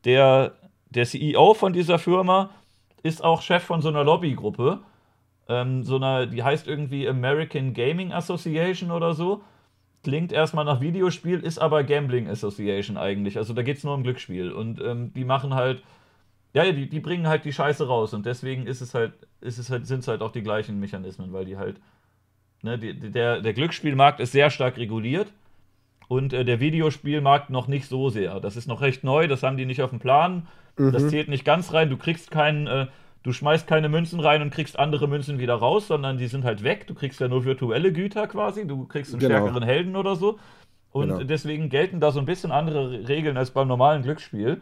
der, 0.05 0.53
der 0.91 1.05
CEO 1.05 1.55
von 1.55 1.73
dieser 1.73 1.99
Firma 1.99 2.51
ist 3.03 3.23
auch 3.23 3.43
Chef 3.43 3.63
von 3.63 3.83
so 3.83 3.89
einer 3.89 4.05
Lobbygruppe. 4.05 4.81
Ähm, 5.49 5.83
so 5.83 5.97
einer, 5.97 6.27
die 6.27 6.43
heißt 6.43 6.67
irgendwie 6.67 7.07
American 7.07 7.75
Gaming 7.75 8.13
Association 8.13 8.91
oder 8.91 9.15
so. 9.15 9.43
Klingt 10.03 10.33
erstmal 10.33 10.65
nach 10.65 10.81
Videospiel, 10.81 11.41
ist 11.41 11.59
aber 11.59 11.85
Gambling 11.85 12.29
Association 12.29 12.97
eigentlich. 12.97 13.37
Also 13.39 13.55
da 13.55 13.63
geht 13.63 13.77
es 13.77 13.85
nur 13.85 13.95
um 13.95 14.03
Glücksspiel. 14.03 14.51
Und 14.51 14.81
ähm, 14.81 15.13
die 15.15 15.25
machen 15.25 15.55
halt, 15.55 15.83
ja, 16.55 16.71
die, 16.71 16.89
die 16.89 17.01
bringen 17.01 17.29
halt 17.29 17.45
die 17.45 17.53
Scheiße 17.53 17.87
raus. 17.87 18.13
Und 18.13 18.27
deswegen 18.27 18.67
ist 18.67 18.81
es 18.81 18.95
halt, 18.95 19.13
ist 19.41 19.59
es 19.59 19.71
halt, 19.71 19.87
sind 19.87 20.01
es 20.01 20.09
halt 20.09 20.21
auch 20.21 20.33
die 20.33 20.43
gleichen 20.43 20.81
Mechanismen, 20.81 21.33
weil 21.33 21.45
die 21.45 21.57
halt, 21.57 21.77
ne, 22.63 22.79
die, 22.79 22.95
der, 22.95 23.41
der 23.41 23.53
Glücksspielmarkt 23.53 24.19
ist 24.19 24.33
sehr 24.33 24.51
stark 24.51 24.77
reguliert 24.77 25.33
und 26.09 26.33
äh, 26.33 26.45
der 26.45 26.61
Videospielmarkt 26.61 27.51
noch 27.51 27.69
nicht 27.69 27.87
so 27.87 28.11
sehr. 28.11 28.41
Das 28.41 28.57
ist 28.57 28.67
noch 28.67 28.81
recht 28.81 29.05
neu, 29.05 29.29
das 29.29 29.43
haben 29.43 29.57
die 29.57 29.67
nicht 29.67 29.83
auf 29.83 29.91
dem 29.91 29.99
Plan. 29.99 30.47
Mhm. 30.77 30.93
Das 30.93 31.09
zählt 31.09 31.29
nicht 31.29 31.45
ganz 31.45 31.73
rein. 31.73 31.91
Du 31.91 31.97
kriegst 31.97 32.31
keinen, 32.31 32.67
äh, 32.67 32.87
du 33.23 33.33
schmeißt 33.33 33.67
keine 33.67 33.89
Münzen 33.89 34.21
rein 34.21 34.43
und 34.43 34.51
kriegst 34.51 34.79
andere 34.79 35.09
Münzen 35.09 35.39
wieder 35.39 35.55
raus, 35.55 35.87
sondern 35.87 36.19
die 36.19 36.27
sind 36.27 36.45
halt 36.45 36.63
weg. 36.63 36.87
Du 36.87 36.95
kriegst 36.95 37.21
ja 37.21 37.29
nur 37.29 37.45
virtuelle 37.45 37.93
Güter 37.93 38.27
quasi. 38.27 38.67
Du 38.67 38.85
kriegst 38.87 39.13
einen 39.13 39.21
genau. 39.21 39.37
stärkeren 39.37 39.63
Helden 39.63 39.97
oder 39.97 40.17
so. 40.17 40.39
Und 40.91 41.09
genau. 41.09 41.25
deswegen 41.25 41.69
gelten 41.69 42.01
da 42.01 42.11
so 42.11 42.19
ein 42.19 42.27
bisschen 42.27 42.53
andere 42.53 43.09
Regeln 43.09 43.37
als 43.37 43.51
beim 43.51 43.69
normalen 43.69 44.03
Glücksspiel. 44.03 44.61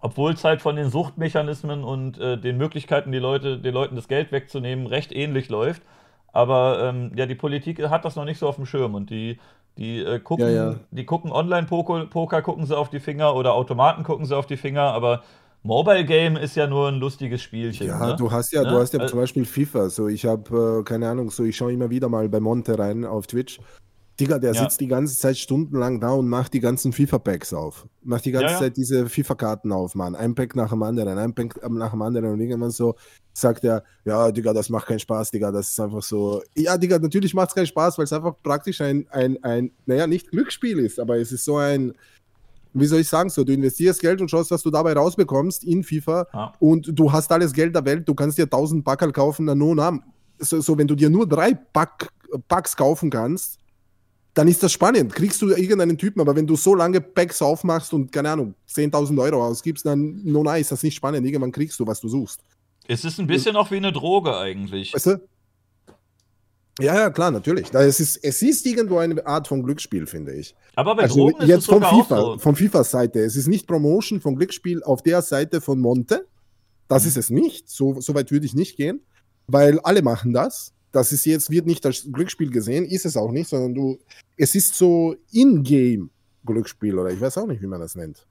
Obwohl 0.00 0.34
es 0.34 0.44
halt 0.44 0.62
von 0.62 0.76
den 0.76 0.90
Suchtmechanismen 0.90 1.82
und 1.82 2.18
äh, 2.18 2.38
den 2.38 2.56
Möglichkeiten, 2.56 3.10
die 3.10 3.18
Leute, 3.18 3.58
den 3.58 3.74
Leuten 3.74 3.96
das 3.96 4.06
Geld 4.06 4.30
wegzunehmen, 4.30 4.86
recht 4.86 5.10
ähnlich 5.12 5.48
läuft. 5.48 5.82
Aber 6.32 6.84
ähm, 6.84 7.10
ja, 7.16 7.26
die 7.26 7.34
Politik 7.34 7.82
hat 7.88 8.04
das 8.04 8.14
noch 8.14 8.24
nicht 8.24 8.38
so 8.38 8.46
auf 8.46 8.56
dem 8.56 8.66
Schirm 8.66 8.94
und 8.94 9.10
die 9.10 9.38
die 9.78 10.00
äh, 10.00 10.18
gucken, 10.18 10.46
ja, 10.46 10.70
ja. 10.70 10.74
die 10.90 11.06
gucken 11.06 11.30
Online-Poker, 11.30 12.42
gucken 12.42 12.66
sie 12.66 12.76
auf 12.76 12.90
die 12.90 12.98
Finger 12.98 13.36
oder 13.36 13.54
Automaten 13.54 14.02
gucken 14.02 14.26
sie 14.26 14.36
auf 14.36 14.46
die 14.46 14.56
Finger, 14.56 14.82
aber 14.82 15.22
Mobile 15.62 16.04
Game 16.04 16.36
ist 16.36 16.56
ja 16.56 16.66
nur 16.66 16.88
ein 16.88 16.96
lustiges 16.96 17.42
Spielchen. 17.42 17.88
Ja, 17.88 18.06
ne? 18.06 18.16
du 18.16 18.30
hast 18.30 18.52
ja, 18.52 18.62
ne? 18.62 18.70
du 18.70 18.78
hast 18.78 18.92
ja 18.94 19.00
also, 19.00 19.12
zum 19.12 19.20
Beispiel 19.20 19.44
FIFA. 19.44 19.90
So, 19.90 20.08
ich 20.08 20.24
habe 20.24 20.80
äh, 20.80 20.84
keine 20.84 21.08
Ahnung, 21.08 21.30
so 21.30 21.44
ich 21.44 21.56
schaue 21.56 21.72
immer 21.72 21.90
wieder 21.90 22.08
mal 22.08 22.28
bei 22.28 22.40
Monte 22.40 22.78
rein 22.78 23.04
auf 23.04 23.26
Twitch 23.26 23.58
Digga, 24.18 24.38
der 24.38 24.52
ja. 24.52 24.62
sitzt 24.62 24.80
die 24.80 24.88
ganze 24.88 25.16
Zeit 25.16 25.38
stundenlang 25.38 26.00
da 26.00 26.10
und 26.10 26.28
macht 26.28 26.52
die 26.52 26.60
ganzen 26.60 26.92
FIFA-Packs 26.92 27.52
auf. 27.52 27.86
Macht 28.02 28.24
die 28.24 28.32
ganze 28.32 28.46
ja, 28.46 28.52
ja. 28.52 28.58
Zeit 28.58 28.76
diese 28.76 29.08
FIFA-Karten 29.08 29.70
auf, 29.70 29.94
Mann. 29.94 30.16
Ein 30.16 30.34
Pack 30.34 30.56
nach 30.56 30.70
dem 30.70 30.82
anderen, 30.82 31.16
ein 31.18 31.34
Pack 31.34 31.60
nach 31.70 31.92
dem 31.92 32.02
anderen. 32.02 32.32
Und 32.32 32.40
irgendwann 32.40 32.72
so 32.72 32.96
sagt 33.32 33.62
er, 33.62 33.84
ja, 34.04 34.32
Digga, 34.32 34.52
das 34.52 34.70
macht 34.70 34.88
keinen 34.88 34.98
Spaß, 34.98 35.30
Digga. 35.30 35.52
Das 35.52 35.70
ist 35.70 35.78
einfach 35.78 36.02
so. 36.02 36.42
Ja, 36.56 36.76
Digga, 36.76 36.98
natürlich 36.98 37.32
macht 37.32 37.50
es 37.50 37.54
keinen 37.54 37.66
Spaß, 37.66 37.96
weil 37.96 38.04
es 38.04 38.12
einfach 38.12 38.34
praktisch 38.42 38.80
ein, 38.80 39.06
ein, 39.10 39.42
ein, 39.44 39.70
naja, 39.86 40.08
nicht 40.08 40.30
Glücksspiel 40.30 40.80
ist, 40.80 40.98
aber 40.98 41.18
es 41.18 41.30
ist 41.30 41.44
so 41.44 41.56
ein, 41.56 41.92
wie 42.72 42.86
soll 42.86 43.00
ich 43.00 43.08
sagen, 43.08 43.30
so, 43.30 43.44
du 43.44 43.52
investierst 43.52 44.00
Geld 44.00 44.20
und 44.20 44.30
schaust, 44.30 44.50
was 44.50 44.62
du 44.62 44.70
dabei 44.70 44.92
rausbekommst 44.92 45.64
in 45.64 45.82
FIFA 45.82 46.26
ja. 46.32 46.52
und 46.60 46.90
du 46.92 47.10
hast 47.10 47.30
alles 47.32 47.52
Geld 47.52 47.74
der 47.74 47.84
Welt, 47.84 48.08
du 48.08 48.14
kannst 48.14 48.38
dir 48.38 48.44
1000 48.44 48.84
Packerl 48.84 49.12
kaufen, 49.12 49.46
dann 49.46 49.58
nur 49.58 49.74
Namen. 49.74 50.02
So, 50.38 50.60
so, 50.60 50.78
wenn 50.78 50.86
du 50.86 50.94
dir 50.94 51.10
nur 51.10 51.28
drei 51.28 51.54
Pack, 51.54 52.12
Packs 52.46 52.76
kaufen 52.76 53.10
kannst, 53.10 53.58
dann 54.34 54.46
ist 54.46 54.62
das 54.62 54.72
spannend. 54.72 55.12
Kriegst 55.12 55.42
du 55.42 55.48
irgendeinen 55.48 55.98
Typen, 55.98 56.20
aber 56.20 56.36
wenn 56.36 56.46
du 56.46 56.54
so 56.54 56.74
lange 56.74 57.00
Packs 57.00 57.42
aufmachst 57.42 57.92
und, 57.92 58.12
keine 58.12 58.30
Ahnung, 58.30 58.54
10.000 58.70 59.20
Euro 59.20 59.44
ausgibst, 59.44 59.84
dann, 59.84 60.22
no 60.24 60.44
nice, 60.44 60.60
ist 60.60 60.72
das 60.72 60.82
nicht 60.84 60.94
spannend. 60.94 61.26
Irgendwann 61.26 61.50
kriegst 61.50 61.80
du, 61.80 61.86
was 61.86 62.00
du 62.00 62.08
suchst. 62.08 62.40
Es 62.86 63.04
ist 63.04 63.18
ein 63.18 63.26
bisschen 63.26 63.56
auch 63.56 63.70
wie 63.70 63.76
eine 63.76 63.92
Droge 63.92 64.36
eigentlich. 64.36 64.94
Weißt 64.94 65.06
du? 65.06 65.20
Ja, 66.80 66.94
ja, 66.94 67.10
klar, 67.10 67.30
natürlich. 67.30 67.72
Es 67.72 68.00
ist, 68.00 68.16
es 68.22 68.40
ist 68.42 68.64
irgendwo 68.64 68.98
eine 68.98 69.26
Art 69.26 69.48
von 69.48 69.62
Glücksspiel, 69.62 70.06
finde 70.06 70.34
ich. 70.34 70.54
Aber 70.76 70.94
bei 70.94 71.02
also 71.04 71.16
Drogen 71.16 71.42
ist 71.42 71.48
jetzt 71.48 71.60
es 71.60 71.66
von 71.66 71.82
FIFA, 71.82 72.20
so. 72.20 72.38
von 72.38 72.54
FIFAs 72.54 72.90
Seite. 72.90 73.20
Es 73.20 73.36
ist 73.36 73.48
nicht 73.48 73.66
Promotion 73.66 74.20
von 74.20 74.36
Glücksspiel 74.36 74.82
auf 74.82 75.02
der 75.02 75.22
Seite 75.22 75.60
von 75.60 75.80
Monte. 75.80 76.26
Das 76.86 77.02
mhm. 77.02 77.08
ist 77.08 77.16
es 77.16 77.30
nicht. 77.30 77.68
So, 77.68 78.00
so 78.00 78.14
weit 78.14 78.30
würde 78.30 78.46
ich 78.46 78.54
nicht 78.54 78.76
gehen, 78.76 79.00
weil 79.46 79.80
alle 79.80 80.02
machen 80.02 80.32
das 80.32 80.72
das 80.92 81.12
ist 81.12 81.26
jetzt, 81.26 81.50
wird 81.50 81.66
nicht 81.66 81.84
als 81.86 82.08
Glücksspiel 82.10 82.50
gesehen, 82.50 82.84
ist 82.84 83.06
es 83.06 83.16
auch 83.16 83.30
nicht, 83.30 83.48
sondern 83.48 83.74
du, 83.74 83.98
es 84.36 84.54
ist 84.54 84.74
so 84.74 85.16
in-game 85.32 86.10
Glücksspiel 86.44 86.98
oder 86.98 87.10
ich 87.10 87.20
weiß 87.20 87.38
auch 87.38 87.46
nicht, 87.46 87.60
wie 87.62 87.66
man 87.66 87.80
das 87.80 87.94
nennt. 87.94 88.26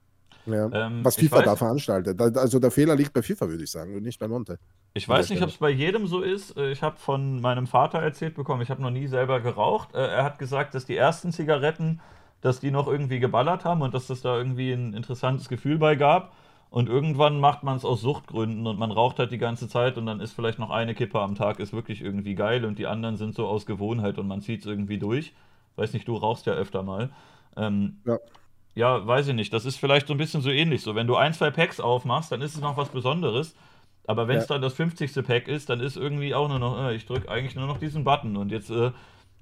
Ja, 0.48 0.70
ähm, 0.72 1.04
was 1.04 1.16
FIFA 1.16 1.42
da 1.42 1.56
veranstaltet. 1.56 2.20
Also 2.20 2.58
der 2.58 2.70
Fehler 2.70 2.96
liegt 2.96 3.12
bei 3.12 3.22
FIFA, 3.22 3.48
würde 3.48 3.64
ich 3.64 3.70
sagen, 3.70 3.94
und 3.94 4.02
nicht 4.02 4.18
bei 4.18 4.28
Monte. 4.28 4.58
Ich 4.94 5.08
weiß 5.08 5.30
nicht, 5.30 5.42
ob 5.42 5.50
es 5.50 5.58
bei 5.58 5.70
jedem 5.70 6.06
so 6.06 6.22
ist. 6.22 6.56
Äh, 6.56 6.70
ich 6.72 6.82
habe 6.82 6.96
von 6.96 7.40
meinem 7.40 7.66
Vater 7.66 7.98
erzählt 7.98 8.34
bekommen, 8.34 8.62
ich 8.62 8.70
habe 8.70 8.82
noch 8.82 8.90
nie 8.90 9.06
selber 9.06 9.40
geraucht. 9.40 9.94
Äh, 9.94 9.98
er 9.98 10.24
hat 10.24 10.38
gesagt, 10.38 10.74
dass 10.74 10.86
die 10.86 10.96
ersten 10.96 11.32
Zigaretten, 11.32 12.00
dass 12.40 12.60
die 12.60 12.70
noch 12.70 12.86
irgendwie 12.86 13.20
geballert 13.20 13.64
haben 13.64 13.82
und 13.82 13.94
dass 13.94 14.06
das 14.06 14.22
da 14.22 14.36
irgendwie 14.36 14.72
ein 14.72 14.94
interessantes 14.94 15.48
Gefühl 15.48 15.78
bei 15.78 15.96
gab. 15.96 16.32
Und 16.70 16.88
irgendwann 16.88 17.40
macht 17.40 17.62
man 17.62 17.76
es 17.76 17.84
aus 17.84 18.02
Suchtgründen 18.02 18.66
und 18.66 18.78
man 18.78 18.90
raucht 18.90 19.18
halt 19.18 19.32
die 19.32 19.38
ganze 19.38 19.68
Zeit 19.68 19.96
und 19.96 20.04
dann 20.04 20.20
ist 20.20 20.32
vielleicht 20.32 20.58
noch 20.58 20.70
eine 20.70 20.94
Kippe 20.94 21.18
am 21.18 21.34
Tag, 21.34 21.60
ist 21.60 21.72
wirklich 21.72 22.02
irgendwie 22.02 22.34
geil 22.34 22.66
und 22.66 22.78
die 22.78 22.86
anderen 22.86 23.16
sind 23.16 23.34
so 23.34 23.46
aus 23.46 23.64
Gewohnheit 23.64 24.18
und 24.18 24.28
man 24.28 24.42
zieht 24.42 24.60
es 24.60 24.66
irgendwie 24.66 24.98
durch. 24.98 25.32
Weiß 25.76 25.94
nicht, 25.94 26.06
du 26.08 26.16
rauchst 26.16 26.44
ja 26.44 26.52
öfter 26.52 26.82
mal. 26.82 27.10
Ähm, 27.56 27.98
ja. 28.04 28.18
Ja, 28.74 29.06
weiß 29.06 29.28
ich 29.28 29.34
nicht. 29.34 29.52
Das 29.52 29.64
ist 29.64 29.76
vielleicht 29.76 30.06
so 30.06 30.14
ein 30.14 30.18
bisschen 30.18 30.40
so 30.40 30.50
ähnlich. 30.50 30.82
So, 30.82 30.94
wenn 30.94 31.06
du 31.06 31.16
ein, 31.16 31.34
zwei 31.34 31.50
Packs 31.50 31.80
aufmachst, 31.80 32.30
dann 32.30 32.42
ist 32.42 32.54
es 32.54 32.60
noch 32.60 32.76
was 32.76 32.88
Besonderes. 32.88 33.54
Aber 34.06 34.26
wenn 34.26 34.38
es 34.38 34.48
ja. 34.48 34.54
dann 34.54 34.62
das 34.62 34.72
50. 34.74 35.14
Pack 35.26 35.48
ist, 35.48 35.68
dann 35.68 35.80
ist 35.80 35.96
irgendwie 35.96 36.34
auch 36.34 36.48
nur 36.48 36.58
noch, 36.58 36.88
äh, 36.88 36.94
ich 36.94 37.04
drücke 37.04 37.28
eigentlich 37.28 37.56
nur 37.56 37.66
noch 37.66 37.78
diesen 37.78 38.04
Button 38.04 38.38
und 38.38 38.50
jetzt, 38.50 38.70
äh, 38.70 38.90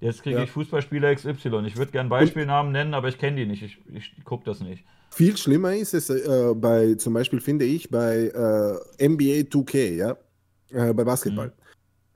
jetzt 0.01 0.25
kriege 0.25 0.39
ja. 0.39 0.43
ich 0.43 0.51
Fußballspieler 0.51 1.15
XY. 1.15 1.65
Ich 1.67 1.77
würde 1.77 1.93
gerne 1.93 2.09
Beispielnamen 2.09 2.73
nennen, 2.73 2.93
aber 2.93 3.09
ich 3.09 3.17
kenne 3.17 3.37
die 3.37 3.47
nicht. 3.47 3.63
Ich, 3.63 3.79
ich 3.95 4.25
gucke 4.25 4.45
das 4.45 4.61
nicht. 4.61 4.83
Viel 5.11 5.37
schlimmer 5.37 5.75
ist 5.75 5.95
es 5.95 6.11
äh, 6.11 6.53
bei, 6.57 6.95
zum 6.95 7.15
Beispiel 7.15 7.41
finde 7.41 7.65
ich, 7.65 7.91
bei 7.91 8.33
äh, 8.99 9.09
NBA 9.09 9.49
2K, 9.49 9.95
ja, 9.95 10.17
äh, 10.71 10.93
bei 10.93 11.05
Basketball. 11.05 11.49
Mhm. 11.49 11.53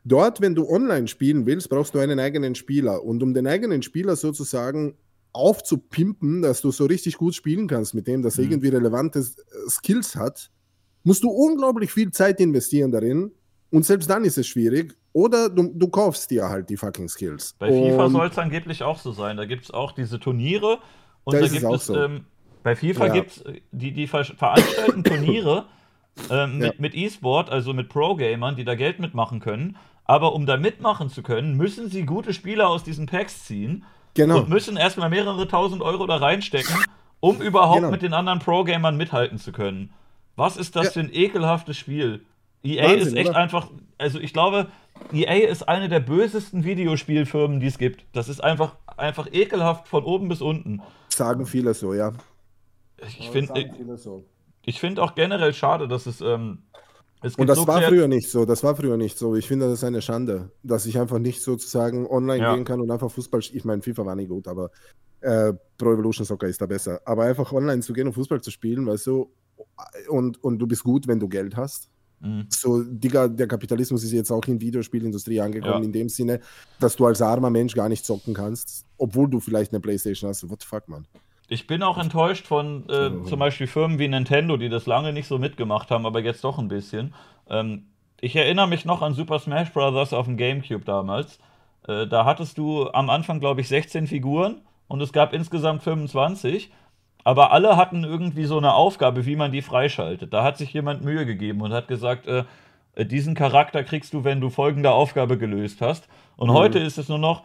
Dort, 0.04 0.40
wenn 0.40 0.56
du 0.56 0.68
online 0.68 1.06
spielen 1.06 1.46
willst, 1.46 1.68
brauchst 1.68 1.94
du 1.94 2.00
einen 2.00 2.18
eigenen 2.18 2.56
Spieler. 2.56 3.04
Und 3.04 3.22
um 3.22 3.32
den 3.32 3.46
eigenen 3.46 3.82
Spieler 3.82 4.16
sozusagen 4.16 4.96
aufzupimpen, 5.32 6.42
dass 6.42 6.60
du 6.60 6.70
so 6.70 6.86
richtig 6.86 7.16
gut 7.16 7.34
spielen 7.34 7.66
kannst 7.66 7.94
mit 7.94 8.06
dem, 8.06 8.22
dass 8.22 8.38
er 8.38 8.44
mhm. 8.44 8.52
irgendwie 8.52 8.68
relevante 8.68 9.20
äh, 9.20 9.70
Skills 9.70 10.16
hat, 10.16 10.50
musst 11.04 11.22
du 11.22 11.30
unglaublich 11.30 11.92
viel 11.92 12.10
Zeit 12.10 12.40
investieren 12.40 12.90
darin. 12.90 13.32
Und 13.70 13.84
selbst 13.84 14.10
dann 14.10 14.24
ist 14.24 14.36
es 14.36 14.46
schwierig. 14.46 14.96
Oder 15.12 15.48
du, 15.48 15.72
du 15.74 15.88
kaufst 15.88 16.30
dir 16.30 16.48
halt 16.48 16.68
die 16.70 16.76
fucking 16.76 17.08
Skills. 17.08 17.54
Bei 17.58 17.68
FIFA 17.68 18.10
soll 18.10 18.26
es 18.28 18.38
angeblich 18.38 18.82
auch 18.82 18.98
so 18.98 19.12
sein. 19.12 19.36
Da 19.36 19.44
gibt 19.44 19.64
es 19.64 19.70
auch 19.70 19.92
diese 19.92 20.20
Turniere 20.20 20.78
und 21.24 21.34
da, 21.34 21.40
da 21.40 21.48
gibt 21.48 21.64
es, 21.64 21.86
so. 21.86 21.96
ähm, 21.96 22.24
bei 22.62 22.76
FIFA 22.76 23.06
ja. 23.06 23.12
gibt 23.12 23.30
es, 23.30 23.44
die, 23.72 23.92
die 23.92 24.06
veranstalten 24.06 25.04
Turniere 25.04 25.66
äh, 26.30 26.46
mit, 26.46 26.62
ja. 26.62 26.72
mit 26.78 26.94
E-Sport, 26.94 27.50
also 27.50 27.72
mit 27.72 27.88
Pro-Gamern, 27.88 28.56
die 28.56 28.64
da 28.64 28.74
Geld 28.74 29.00
mitmachen 29.00 29.40
können. 29.40 29.76
Aber 30.04 30.34
um 30.34 30.46
da 30.46 30.56
mitmachen 30.56 31.08
zu 31.08 31.22
können, 31.22 31.56
müssen 31.56 31.88
sie 31.88 32.04
gute 32.04 32.34
Spieler 32.34 32.68
aus 32.68 32.82
diesen 32.82 33.06
Packs 33.06 33.44
ziehen 33.44 33.84
genau. 34.14 34.38
und 34.38 34.48
müssen 34.48 34.76
erstmal 34.76 35.10
mehrere 35.10 35.46
tausend 35.48 35.82
Euro 35.82 36.06
da 36.06 36.16
reinstecken, 36.16 36.74
um 37.20 37.40
überhaupt 37.40 37.78
genau. 37.78 37.90
mit 37.90 38.02
den 38.02 38.14
anderen 38.14 38.38
Pro-Gamern 38.38 38.96
mithalten 38.96 39.38
zu 39.38 39.52
können. 39.52 39.92
Was 40.36 40.56
ist 40.56 40.76
das 40.76 40.86
ja. 40.86 40.90
für 40.92 41.00
ein 41.00 41.10
ekelhaftes 41.12 41.76
Spiel? 41.76 42.24
EA 42.62 42.84
Wahnsinn, 42.84 43.00
ist 43.00 43.14
echt 43.14 43.30
oder? 43.30 43.38
einfach, 43.38 43.68
also 43.98 44.18
ich 44.18 44.32
glaube, 44.32 44.66
EA 45.12 45.48
ist 45.48 45.68
eine 45.68 45.88
der 45.88 46.00
bösesten 46.00 46.64
Videospielfirmen, 46.64 47.60
die 47.60 47.66
es 47.66 47.78
gibt. 47.78 48.04
Das 48.12 48.28
ist 48.28 48.42
einfach, 48.42 48.76
einfach 48.96 49.28
ekelhaft 49.32 49.88
von 49.88 50.04
oben 50.04 50.28
bis 50.28 50.42
unten. 50.42 50.82
Sagen 51.08 51.46
viele 51.46 51.74
so, 51.74 51.94
ja 51.94 52.12
ich 53.06 53.30
finde 53.30 53.70
ich 54.66 54.78
finde 54.78 55.02
auch 55.02 55.14
generell 55.14 55.54
schade, 55.54 55.88
dass 55.88 56.06
es. 56.06 56.20
Ähm, 56.20 56.62
es 56.72 56.89
und 57.22 57.46
das 57.46 57.66
war 57.66 57.82
früher 57.82 58.08
nicht 58.08 58.30
so, 58.30 58.44
das 58.44 58.62
war 58.62 58.74
früher 58.76 58.96
nicht 58.96 59.18
so. 59.18 59.36
Ich 59.36 59.46
finde, 59.46 59.66
das 59.66 59.78
ist 59.78 59.84
eine 59.84 60.02
Schande, 60.02 60.50
dass 60.62 60.86
ich 60.86 60.98
einfach 60.98 61.18
nicht 61.18 61.42
sozusagen 61.42 62.06
online 62.06 62.42
ja. 62.42 62.54
gehen 62.54 62.64
kann 62.64 62.80
und 62.80 62.90
einfach 62.90 63.10
Fußball, 63.10 63.40
ich 63.40 63.64
meine, 63.64 63.82
FIFA 63.82 64.06
war 64.06 64.16
nicht 64.16 64.28
gut, 64.28 64.48
aber 64.48 64.70
äh, 65.20 65.52
Pro 65.76 65.92
Evolution 65.92 66.24
Soccer 66.24 66.48
ist 66.48 66.60
da 66.60 66.66
besser. 66.66 67.00
Aber 67.04 67.24
einfach 67.24 67.52
online 67.52 67.82
zu 67.82 67.92
gehen 67.92 68.06
und 68.06 68.14
Fußball 68.14 68.40
zu 68.40 68.50
spielen, 68.50 68.86
weißt 68.86 69.06
du, 69.06 69.30
und, 70.08 70.42
und 70.42 70.58
du 70.58 70.66
bist 70.66 70.82
gut, 70.82 71.06
wenn 71.06 71.20
du 71.20 71.28
Geld 71.28 71.56
hast. 71.56 71.90
Mhm. 72.20 72.46
So, 72.48 72.82
Digga, 72.82 73.28
der 73.28 73.46
Kapitalismus 73.46 74.04
ist 74.04 74.12
jetzt 74.12 74.30
auch 74.30 74.44
in 74.46 74.60
Videospielindustrie 74.60 75.40
angekommen, 75.40 75.82
ja. 75.82 75.84
in 75.84 75.92
dem 75.92 76.08
Sinne, 76.08 76.40
dass 76.78 76.96
du 76.96 77.06
als 77.06 77.22
armer 77.22 77.50
Mensch 77.50 77.74
gar 77.74 77.88
nicht 77.88 78.04
zocken 78.04 78.34
kannst, 78.34 78.84
obwohl 78.98 79.28
du 79.28 79.40
vielleicht 79.40 79.72
eine 79.72 79.80
Playstation 79.80 80.28
hast. 80.28 80.48
What 80.48 80.62
the 80.62 80.66
fuck, 80.66 80.88
man? 80.88 81.06
Ich 81.52 81.66
bin 81.66 81.82
auch 81.82 81.98
enttäuscht 81.98 82.46
von 82.46 82.88
äh, 82.88 83.08
mhm. 83.08 83.26
zum 83.26 83.40
Beispiel 83.40 83.66
Firmen 83.66 83.98
wie 83.98 84.06
Nintendo, 84.06 84.56
die 84.56 84.68
das 84.68 84.86
lange 84.86 85.12
nicht 85.12 85.26
so 85.26 85.36
mitgemacht 85.36 85.90
haben, 85.90 86.06
aber 86.06 86.20
jetzt 86.20 86.44
doch 86.44 86.60
ein 86.60 86.68
bisschen. 86.68 87.12
Ähm, 87.48 87.86
ich 88.20 88.36
erinnere 88.36 88.68
mich 88.68 88.84
noch 88.84 89.02
an 89.02 89.14
Super 89.14 89.40
Smash 89.40 89.72
Bros. 89.72 90.12
auf 90.12 90.26
dem 90.26 90.36
GameCube 90.36 90.84
damals. 90.84 91.40
Äh, 91.88 92.06
da 92.06 92.24
hattest 92.24 92.56
du 92.56 92.88
am 92.90 93.10
Anfang, 93.10 93.40
glaube 93.40 93.62
ich, 93.62 93.68
16 93.68 94.06
Figuren 94.06 94.60
und 94.86 95.00
es 95.00 95.12
gab 95.12 95.32
insgesamt 95.32 95.82
25. 95.82 96.70
aber 97.24 97.50
alle 97.50 97.76
hatten 97.76 98.04
irgendwie 98.04 98.44
so 98.44 98.56
eine 98.56 98.72
Aufgabe, 98.74 99.26
wie 99.26 99.34
man 99.34 99.50
die 99.50 99.62
freischaltet. 99.62 100.32
Da 100.32 100.44
hat 100.44 100.56
sich 100.56 100.72
jemand 100.72 101.02
Mühe 101.02 101.26
gegeben 101.26 101.62
und 101.62 101.72
hat 101.72 101.88
gesagt, 101.88 102.28
äh, 102.28 102.44
äh 102.94 103.04
diesen 103.04 103.34
Charakter 103.34 103.82
kriegst 103.82 104.14
du, 104.14 104.22
wenn 104.22 104.40
du 104.40 104.50
folgende 104.50 104.92
Aufgabe 104.92 105.36
gelöst 105.36 105.80
hast. 105.80 106.06
Und 106.36 106.50
mhm. 106.50 106.54
heute 106.54 106.78
ist 106.78 106.96
es 106.96 107.08
nur 107.08 107.18
noch, 107.18 107.42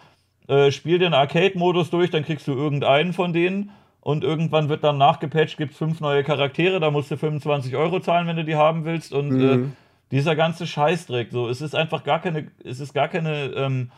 äh, 0.48 0.70
spiel 0.70 1.00
den 1.00 1.16
Arcade-Modus 1.16 1.90
durch, 1.90 2.12
dann 2.12 2.24
kriegst 2.24 2.48
du 2.48 2.52
irgendeinen 2.54 3.12
von 3.12 3.34
denen 3.34 3.72
und 4.06 4.24
irgendwann 4.24 4.70
wird 4.70 4.84
dann 4.84 5.00
nachgepatcht, 5.00 5.58
gibt 5.58 5.72
es 5.72 5.80
fünf 5.80 6.00
neue 6.00 6.24
Charaktere, 6.24 6.80
da 6.80 6.92
musst 6.92 7.10
du 7.10 7.18
25 7.18 7.76
Euro 7.76 8.00
zahlen, 8.00 8.28
wenn 8.28 8.36
du 8.36 8.46
die 8.46 8.56
haben 8.56 8.86
willst. 8.86 9.12
Und 9.12 9.32
äh, 9.32 9.58
mhm. 9.58 9.64
äh, 9.64 9.68
dieser 10.12 10.36
ganze 10.36 10.68
Scheißdreck, 10.68 11.30
so, 11.32 11.50
es 11.50 11.60
ist 11.60 11.74
einfach 11.74 12.04
gar 12.04 12.22
keine, 12.22 12.52
es 12.64 12.80
ist 12.80 12.94
gar 12.94 13.08
keine, 13.08 13.46
ähm, 13.56 13.90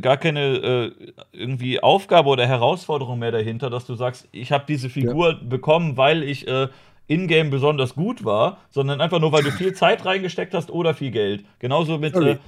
gar 0.00 0.16
keine 0.16 0.40
äh, 0.40 0.92
irgendwie 1.30 1.82
Aufgabe 1.82 2.30
oder 2.30 2.46
Herausforderung 2.46 3.18
mehr 3.18 3.32
dahinter, 3.32 3.68
dass 3.68 3.84
du 3.84 3.96
sagst, 3.96 4.30
ich 4.32 4.50
habe 4.50 4.64
diese 4.66 4.88
Figur 4.88 5.32
ja. 5.32 5.38
bekommen, 5.42 5.98
weil 5.98 6.22
ich 6.22 6.48
äh, 6.48 6.68
in-game 7.06 7.50
besonders 7.50 7.96
gut 7.96 8.24
war, 8.24 8.60
sondern 8.70 9.02
einfach 9.02 9.20
nur, 9.20 9.30
weil 9.30 9.42
du 9.42 9.50
viel 9.50 9.74
Zeit 9.74 10.06
reingesteckt 10.06 10.54
hast 10.54 10.70
oder 10.70 10.94
viel 10.94 11.10
Geld. 11.10 11.44
Genauso 11.58 11.98
mit, 11.98 12.16
okay. 12.16 12.30
äh, 12.30 12.38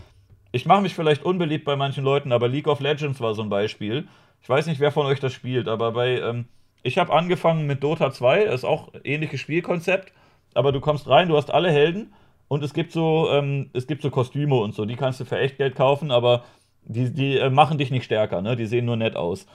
ich 0.52 0.64
mache 0.64 0.80
mich 0.80 0.94
vielleicht 0.94 1.26
unbeliebt 1.26 1.66
bei 1.66 1.76
manchen 1.76 2.04
Leuten, 2.04 2.32
aber 2.32 2.48
League 2.48 2.68
of 2.68 2.80
Legends 2.80 3.20
war 3.20 3.34
so 3.34 3.42
ein 3.42 3.50
Beispiel. 3.50 4.08
Ich 4.42 4.48
weiß 4.48 4.66
nicht, 4.66 4.80
wer 4.80 4.92
von 4.92 5.06
euch 5.06 5.20
das 5.20 5.32
spielt, 5.32 5.68
aber 5.68 5.92
bei, 5.92 6.20
ähm, 6.20 6.46
ich 6.82 6.98
habe 6.98 7.12
angefangen 7.12 7.66
mit 7.66 7.82
Dota 7.82 8.10
2, 8.10 8.44
das 8.44 8.56
ist 8.56 8.64
auch 8.64 8.92
ähnliches 9.04 9.40
Spielkonzept, 9.40 10.12
aber 10.54 10.72
du 10.72 10.80
kommst 10.80 11.08
rein, 11.08 11.28
du 11.28 11.36
hast 11.36 11.50
alle 11.50 11.70
Helden 11.70 12.12
und 12.48 12.62
es 12.62 12.72
gibt 12.72 12.92
so, 12.92 13.28
ähm, 13.30 13.70
es 13.74 13.86
gibt 13.86 14.02
so 14.02 14.10
Kostüme 14.10 14.56
und 14.56 14.74
so, 14.74 14.84
die 14.84 14.96
kannst 14.96 15.20
du 15.20 15.24
für 15.24 15.38
echt 15.38 15.58
Geld 15.58 15.74
kaufen, 15.74 16.10
aber 16.10 16.44
die, 16.84 17.12
die 17.12 17.38
äh, 17.38 17.50
machen 17.50 17.78
dich 17.78 17.90
nicht 17.90 18.04
stärker, 18.04 18.40
ne? 18.42 18.56
Die 18.56 18.66
sehen 18.66 18.86
nur 18.86 18.96
nett 18.96 19.14
aus. 19.14 19.46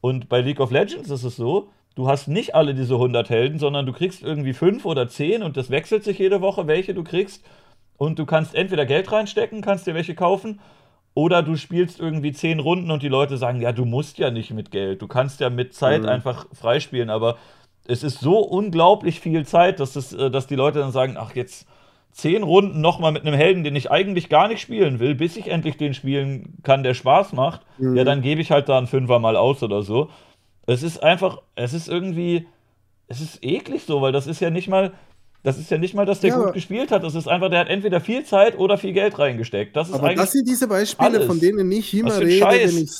Und 0.00 0.28
bei 0.28 0.40
League 0.40 0.60
of 0.60 0.70
Legends 0.70 1.10
ist 1.10 1.24
es 1.24 1.36
so, 1.36 1.70
du 1.94 2.08
hast 2.08 2.26
nicht 2.28 2.54
alle 2.54 2.74
diese 2.74 2.94
100 2.94 3.30
Helden, 3.30 3.58
sondern 3.58 3.86
du 3.86 3.92
kriegst 3.92 4.22
irgendwie 4.22 4.52
5 4.54 4.84
oder 4.84 5.08
10 5.08 5.42
und 5.42 5.56
das 5.56 5.70
wechselt 5.70 6.04
sich 6.04 6.18
jede 6.18 6.40
Woche, 6.40 6.66
welche 6.66 6.94
du 6.94 7.04
kriegst. 7.04 7.44
Und 7.96 8.18
du 8.18 8.26
kannst 8.26 8.54
entweder 8.54 8.86
Geld 8.86 9.12
reinstecken, 9.12 9.60
kannst 9.60 9.86
dir 9.86 9.94
welche 9.94 10.14
kaufen, 10.14 10.60
oder 11.14 11.42
du 11.42 11.56
spielst 11.56 12.00
irgendwie 12.00 12.32
10 12.32 12.60
Runden 12.60 12.90
und 12.90 13.02
die 13.02 13.08
Leute 13.08 13.36
sagen, 13.36 13.60
ja, 13.60 13.72
du 13.72 13.84
musst 13.84 14.18
ja 14.18 14.30
nicht 14.30 14.52
mit 14.52 14.70
Geld, 14.70 15.02
du 15.02 15.08
kannst 15.08 15.40
ja 15.40 15.50
mit 15.50 15.74
Zeit 15.74 16.02
mhm. 16.02 16.08
einfach 16.08 16.46
freispielen, 16.52 17.10
aber 17.10 17.36
es 17.86 18.02
ist 18.02 18.20
so 18.20 18.38
unglaublich 18.38 19.20
viel 19.20 19.44
Zeit, 19.44 19.80
dass, 19.80 19.94
das, 19.94 20.12
äh, 20.12 20.30
dass 20.30 20.46
die 20.46 20.54
Leute 20.54 20.78
dann 20.78 20.92
sagen, 20.92 21.16
ach, 21.18 21.34
jetzt 21.34 21.66
zehn 22.12 22.42
Runden 22.42 22.80
nochmal 22.80 23.12
mit 23.12 23.26
einem 23.26 23.34
Helden, 23.34 23.64
den 23.64 23.76
ich 23.76 23.90
eigentlich 23.90 24.28
gar 24.28 24.48
nicht 24.48 24.60
spielen 24.60 24.98
will, 24.98 25.14
bis 25.14 25.36
ich 25.36 25.48
endlich 25.48 25.76
den 25.76 25.94
spielen 25.94 26.54
kann, 26.62 26.82
der 26.82 26.94
Spaß 26.94 27.32
macht, 27.32 27.62
mhm. 27.78 27.96
ja, 27.96 28.04
dann 28.04 28.22
gebe 28.22 28.40
ich 28.40 28.50
halt 28.50 28.68
da 28.68 28.78
einen 28.78 28.86
Fünfer 28.86 29.18
mal 29.18 29.36
aus 29.36 29.62
oder 29.62 29.82
so. 29.82 30.10
Es 30.66 30.82
ist 30.82 31.02
einfach, 31.02 31.38
es 31.54 31.72
ist 31.72 31.88
irgendwie, 31.88 32.46
es 33.08 33.20
ist 33.20 33.44
eklig 33.44 33.82
so, 33.84 34.00
weil 34.02 34.12
das 34.12 34.26
ist 34.26 34.40
ja 34.40 34.50
nicht 34.50 34.68
mal, 34.68 34.92
das 35.42 35.58
ist 35.58 35.70
ja 35.70 35.78
nicht 35.78 35.94
mal, 35.94 36.04
dass 36.04 36.20
der 36.20 36.30
ja, 36.30 36.36
gut 36.36 36.52
gespielt 36.52 36.90
hat. 36.90 37.02
Das 37.02 37.14
ist 37.14 37.26
einfach, 37.26 37.48
der 37.48 37.60
hat 37.60 37.68
entweder 37.68 38.00
viel 38.00 38.24
Zeit 38.24 38.58
oder 38.58 38.76
viel 38.76 38.92
Geld 38.92 39.18
reingesteckt. 39.18 39.74
Das 39.74 39.88
ist 39.88 39.94
aber 39.94 40.14
das 40.14 40.32
sind 40.32 40.46
diese 40.46 40.68
Beispiele, 40.68 41.08
alles. 41.08 41.26
von 41.26 41.40
denen 41.40 41.70
ich 41.72 41.94
immer 41.94 42.18
rede, 42.18 42.46
wenn 42.46 42.78
ich, 42.78 42.90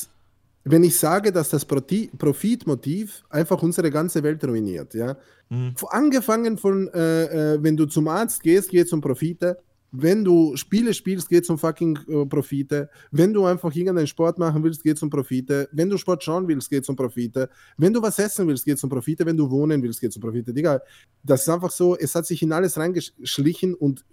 wenn 0.65 0.83
ich 0.83 0.99
sage, 0.99 1.33
dass 1.33 1.51
das 1.51 1.65
Profitmotiv 1.65 3.25
einfach 3.29 3.63
unsere 3.63 3.91
ganze 3.91 4.23
Welt 4.23 4.43
ruiniert. 4.45 4.95
Ja? 4.95 5.17
Mhm. 5.51 5.75
Angefangen 5.89 6.57
von, 6.57 6.89
äh, 6.95 7.55
äh, 7.55 7.63
wenn 7.63 7.77
du 7.77 7.87
zum 7.87 8.09
Arzt 8.09 8.43
gehst, 8.43 8.71
geht 8.71 8.87
es 8.87 8.93
um 8.93 9.01
Profite. 9.01 9.59
Wenn 9.93 10.25
du 10.25 10.57
Spiele 10.57 10.95
spielst, 10.95 11.29
geht 11.29 11.45
es 11.45 11.51
um 11.51 11.59
fucking 11.59 11.99
äh, 12.09 12.27
Profite. 12.27 12.89
Wenn 13.11 13.33
du 13.33 13.45
einfach 13.45 13.75
irgendeinen 13.75 14.07
Sport 14.07 14.39
machen 14.39 14.63
willst, 14.63 14.83
geht 14.83 14.97
es 14.97 15.03
um 15.03 15.11
Profite. 15.11 15.69
Wenn 15.73 15.91
du 15.91 15.97
Sport 15.97 16.23
schauen 16.23 16.47
willst, 16.47 16.71
geht 16.71 16.85
es 16.85 16.89
um 16.89 16.97
Profite. 16.97 17.49
Wenn 17.77 17.93
du 17.93 18.01
was 18.01 18.19
essen 18.19 18.47
willst, 18.47 18.65
geht 18.65 18.77
es 18.77 18.85
um 18.85 18.91
Profite. 18.91 19.27
Wenn 19.27 19.37
du 19.37 19.51
wohnen 19.51 19.83
willst, 19.83 20.01
geht 20.01 20.11
es 20.11 20.17
um 20.17 20.23
Profite. 20.23 20.53
Digga, 20.53 20.81
das 21.23 21.43
ist 21.43 21.49
einfach 21.49 21.71
so, 21.71 21.97
es 21.97 22.15
hat 22.15 22.27
sich 22.27 22.43
in 22.43 22.53
alles 22.53 22.77
reingeschlichen 22.77 23.75
und 23.75 24.05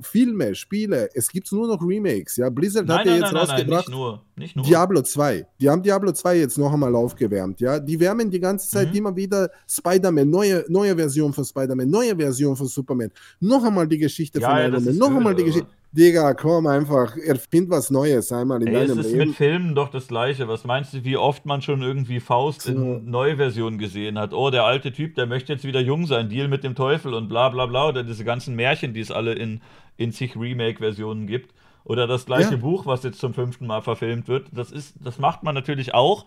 Filme, 0.00 0.54
Spiele, 0.54 1.08
es 1.14 1.28
gibt 1.28 1.50
nur 1.52 1.68
noch 1.68 1.80
Remakes. 1.82 2.36
Ja, 2.36 2.50
Blizzard 2.50 2.86
nein, 2.86 2.98
hat 2.98 3.06
ja 3.06 3.12
jetzt 3.12 3.32
nein, 3.32 3.36
rausgebracht. 3.36 3.68
Nein, 3.68 3.76
nicht 3.78 3.88
nur, 3.88 4.22
nicht 4.36 4.56
nur. 4.56 4.64
Diablo 4.64 5.02
2. 5.02 5.46
Die 5.60 5.68
haben 5.68 5.82
Diablo 5.82 6.12
2 6.12 6.38
jetzt 6.38 6.58
noch 6.58 6.72
einmal 6.72 6.94
aufgewärmt. 6.94 7.60
Ja, 7.60 7.78
die 7.78 7.98
wärmen 7.98 8.30
die 8.30 8.40
ganze 8.40 8.68
Zeit 8.68 8.90
mhm. 8.90 8.96
immer 8.96 9.16
wieder 9.16 9.50
Spider-Man, 9.68 10.28
neue, 10.28 10.64
neue 10.68 10.96
Version 10.96 11.32
von 11.32 11.44
Spider-Man, 11.44 11.88
neue 11.88 12.16
Version 12.16 12.56
von 12.56 12.66
Superman. 12.66 13.10
Noch 13.40 13.64
einmal 13.64 13.86
die 13.86 13.98
Geschichte 13.98 14.40
ja, 14.40 14.48
von 14.48 14.58
Iron 14.58 14.84
Man, 14.84 14.96
noch 14.96 15.14
einmal 15.14 15.34
die 15.34 15.44
Geschichte. 15.44 15.68
Digga, 15.90 16.34
komm 16.34 16.66
einfach, 16.66 17.16
erfind 17.16 17.70
was 17.70 17.90
Neues 17.90 18.30
einmal 18.30 18.60
in 18.60 18.68
Ey, 18.68 18.74
deinem 18.74 18.98
Es 18.98 19.06
ist 19.06 19.12
Leben. 19.12 19.28
mit 19.28 19.36
Filmen 19.36 19.74
doch 19.74 19.88
das 19.88 20.08
Gleiche. 20.08 20.46
Was 20.46 20.64
meinst 20.64 20.92
du, 20.92 21.04
wie 21.04 21.16
oft 21.16 21.46
man 21.46 21.62
schon 21.62 21.82
irgendwie 21.82 22.20
Faust 22.20 22.62
so. 22.62 22.72
in 22.72 23.10
Neuversionen 23.10 23.78
gesehen 23.78 24.18
hat? 24.18 24.34
Oh, 24.34 24.50
der 24.50 24.64
alte 24.64 24.92
Typ, 24.92 25.14
der 25.14 25.26
möchte 25.26 25.52
jetzt 25.52 25.64
wieder 25.64 25.80
jung 25.80 26.06
sein, 26.06 26.28
Deal 26.28 26.48
mit 26.48 26.62
dem 26.62 26.74
Teufel 26.74 27.14
und 27.14 27.28
bla 27.28 27.48
bla 27.48 27.66
bla. 27.66 27.88
Oder 27.88 28.04
diese 28.04 28.24
ganzen 28.24 28.54
Märchen, 28.54 28.92
die 28.92 29.00
es 29.00 29.10
alle 29.10 29.32
in 29.32 29.60
in 29.98 30.12
zig 30.12 30.36
Remake-Versionen 30.36 31.26
gibt. 31.26 31.52
Oder 31.84 32.06
das 32.06 32.24
gleiche 32.24 32.52
ja. 32.52 32.56
Buch, 32.56 32.86
was 32.86 33.02
jetzt 33.02 33.18
zum 33.18 33.34
fünften 33.34 33.66
Mal 33.66 33.82
verfilmt 33.82 34.28
wird. 34.28 34.48
Das, 34.52 34.70
ist, 34.70 34.94
das 35.00 35.18
macht 35.18 35.42
man 35.42 35.54
natürlich 35.54 35.92
auch, 35.92 36.24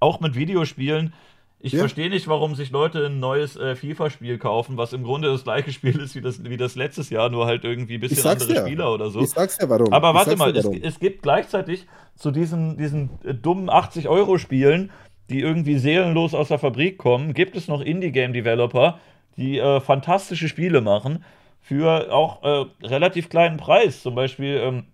auch 0.00 0.20
mit 0.20 0.34
Videospielen. 0.34 1.14
Ich 1.60 1.72
ja. 1.72 1.78
verstehe 1.78 2.10
nicht, 2.10 2.28
warum 2.28 2.54
sich 2.54 2.70
Leute 2.70 3.06
ein 3.06 3.20
neues 3.20 3.56
äh, 3.56 3.74
FIFA-Spiel 3.74 4.36
kaufen, 4.36 4.76
was 4.76 4.92
im 4.92 5.02
Grunde 5.02 5.28
das 5.28 5.44
gleiche 5.44 5.72
Spiel 5.72 5.98
ist 5.98 6.14
wie 6.14 6.20
das, 6.20 6.44
wie 6.44 6.58
das 6.58 6.74
letztes 6.74 7.08
Jahr, 7.08 7.30
nur 7.30 7.46
halt 7.46 7.64
irgendwie 7.64 7.94
ein 7.94 8.00
bisschen 8.00 8.26
andere 8.26 8.54
ja. 8.54 8.60
Spieler 8.60 8.92
oder 8.92 9.08
so. 9.08 9.20
Ich 9.20 9.30
sag's 9.30 9.56
ja 9.58 9.68
warum. 9.68 9.90
Aber 9.92 10.12
warte 10.12 10.36
mal, 10.36 10.54
es, 10.54 10.66
es, 10.66 11.00
gibt 11.00 11.22
gleichzeitig 11.22 11.86
zu 12.16 12.30
diesen, 12.30 12.76
diesen 12.76 13.10
äh, 13.24 13.32
dummen 13.32 13.70
80-Euro-Spielen, 13.70 14.90
die 15.30 15.40
irgendwie 15.40 15.78
seelenlos 15.78 16.34
aus 16.34 16.48
der 16.48 16.58
Fabrik 16.58 16.98
kommen, 16.98 17.32
gibt 17.32 17.56
es 17.56 17.66
noch 17.66 17.80
Indie-Game-Developer, 17.80 18.98
die 19.38 19.58
äh, 19.58 19.80
fantastische 19.80 20.48
Spiele 20.48 20.82
machen 20.82 21.24
für 21.62 22.12
auch 22.12 22.42
äh, 22.42 22.86
relativ 22.86 23.30
kleinen 23.30 23.56
Preis. 23.56 24.02
Zum 24.02 24.14
Beispiel, 24.14 24.60
ähm, 24.62 24.84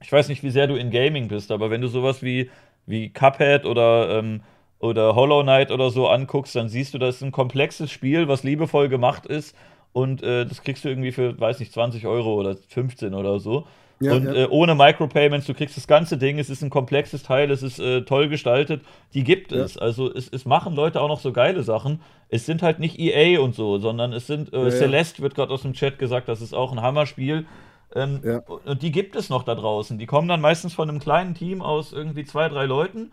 ich 0.00 0.12
weiß 0.12 0.28
nicht, 0.28 0.44
wie 0.44 0.50
sehr 0.50 0.68
du 0.68 0.76
in 0.76 0.92
Gaming 0.92 1.26
bist, 1.26 1.50
aber 1.50 1.70
wenn 1.70 1.80
du 1.80 1.88
sowas 1.88 2.22
wie, 2.22 2.50
wie 2.86 3.10
Cuphead 3.10 3.66
oder, 3.66 4.18
ähm, 4.18 4.42
oder 4.78 5.14
Hollow 5.14 5.42
Knight 5.42 5.70
oder 5.70 5.90
so 5.90 6.08
anguckst, 6.08 6.54
dann 6.56 6.68
siehst 6.68 6.94
du, 6.94 6.98
das 6.98 7.16
ist 7.16 7.22
ein 7.22 7.32
komplexes 7.32 7.90
Spiel, 7.90 8.28
was 8.28 8.42
liebevoll 8.42 8.88
gemacht 8.88 9.26
ist. 9.26 9.56
Und 9.92 10.22
äh, 10.22 10.44
das 10.44 10.62
kriegst 10.62 10.84
du 10.84 10.88
irgendwie 10.88 11.12
für, 11.12 11.38
weiß 11.40 11.60
nicht, 11.60 11.72
20 11.72 12.06
Euro 12.06 12.34
oder 12.34 12.56
15 12.56 13.14
oder 13.14 13.38
so. 13.38 13.64
Ja, 14.00 14.14
und 14.14 14.24
ja. 14.24 14.34
Äh, 14.34 14.46
ohne 14.50 14.74
Micropayments, 14.74 15.46
du 15.46 15.54
kriegst 15.54 15.76
das 15.76 15.86
ganze 15.86 16.18
Ding, 16.18 16.38
es 16.38 16.50
ist 16.50 16.62
ein 16.62 16.70
komplexes 16.70 17.22
Teil, 17.22 17.50
es 17.50 17.62
ist 17.62 17.78
äh, 17.78 18.02
toll 18.02 18.28
gestaltet. 18.28 18.82
Die 19.14 19.22
gibt 19.22 19.52
ja. 19.52 19.58
es. 19.58 19.78
Also 19.78 20.12
es, 20.12 20.28
es 20.28 20.44
machen 20.44 20.74
Leute 20.74 21.00
auch 21.00 21.08
noch 21.08 21.20
so 21.20 21.32
geile 21.32 21.62
Sachen. 21.62 22.00
Es 22.28 22.44
sind 22.44 22.62
halt 22.62 22.80
nicht 22.80 22.98
EA 22.98 23.40
und 23.40 23.54
so, 23.54 23.78
sondern 23.78 24.12
es 24.12 24.26
sind 24.26 24.52
äh, 24.52 24.70
Celeste, 24.70 25.22
wird 25.22 25.34
gerade 25.34 25.52
aus 25.52 25.62
dem 25.62 25.74
Chat 25.74 25.98
gesagt, 25.98 26.28
das 26.28 26.42
ist 26.42 26.54
auch 26.54 26.72
ein 26.72 26.82
Hammerspiel. 26.82 27.46
Ähm, 27.94 28.20
und 28.64 28.82
die 28.82 28.90
gibt 28.90 29.14
es 29.14 29.30
noch 29.30 29.44
da 29.44 29.54
draußen. 29.54 29.98
Die 29.98 30.06
kommen 30.06 30.26
dann 30.26 30.40
meistens 30.40 30.74
von 30.74 30.88
einem 30.88 30.98
kleinen 30.98 31.34
Team 31.34 31.62
aus 31.62 31.92
irgendwie 31.92 32.24
zwei, 32.24 32.48
drei 32.48 32.66
Leuten. 32.66 33.12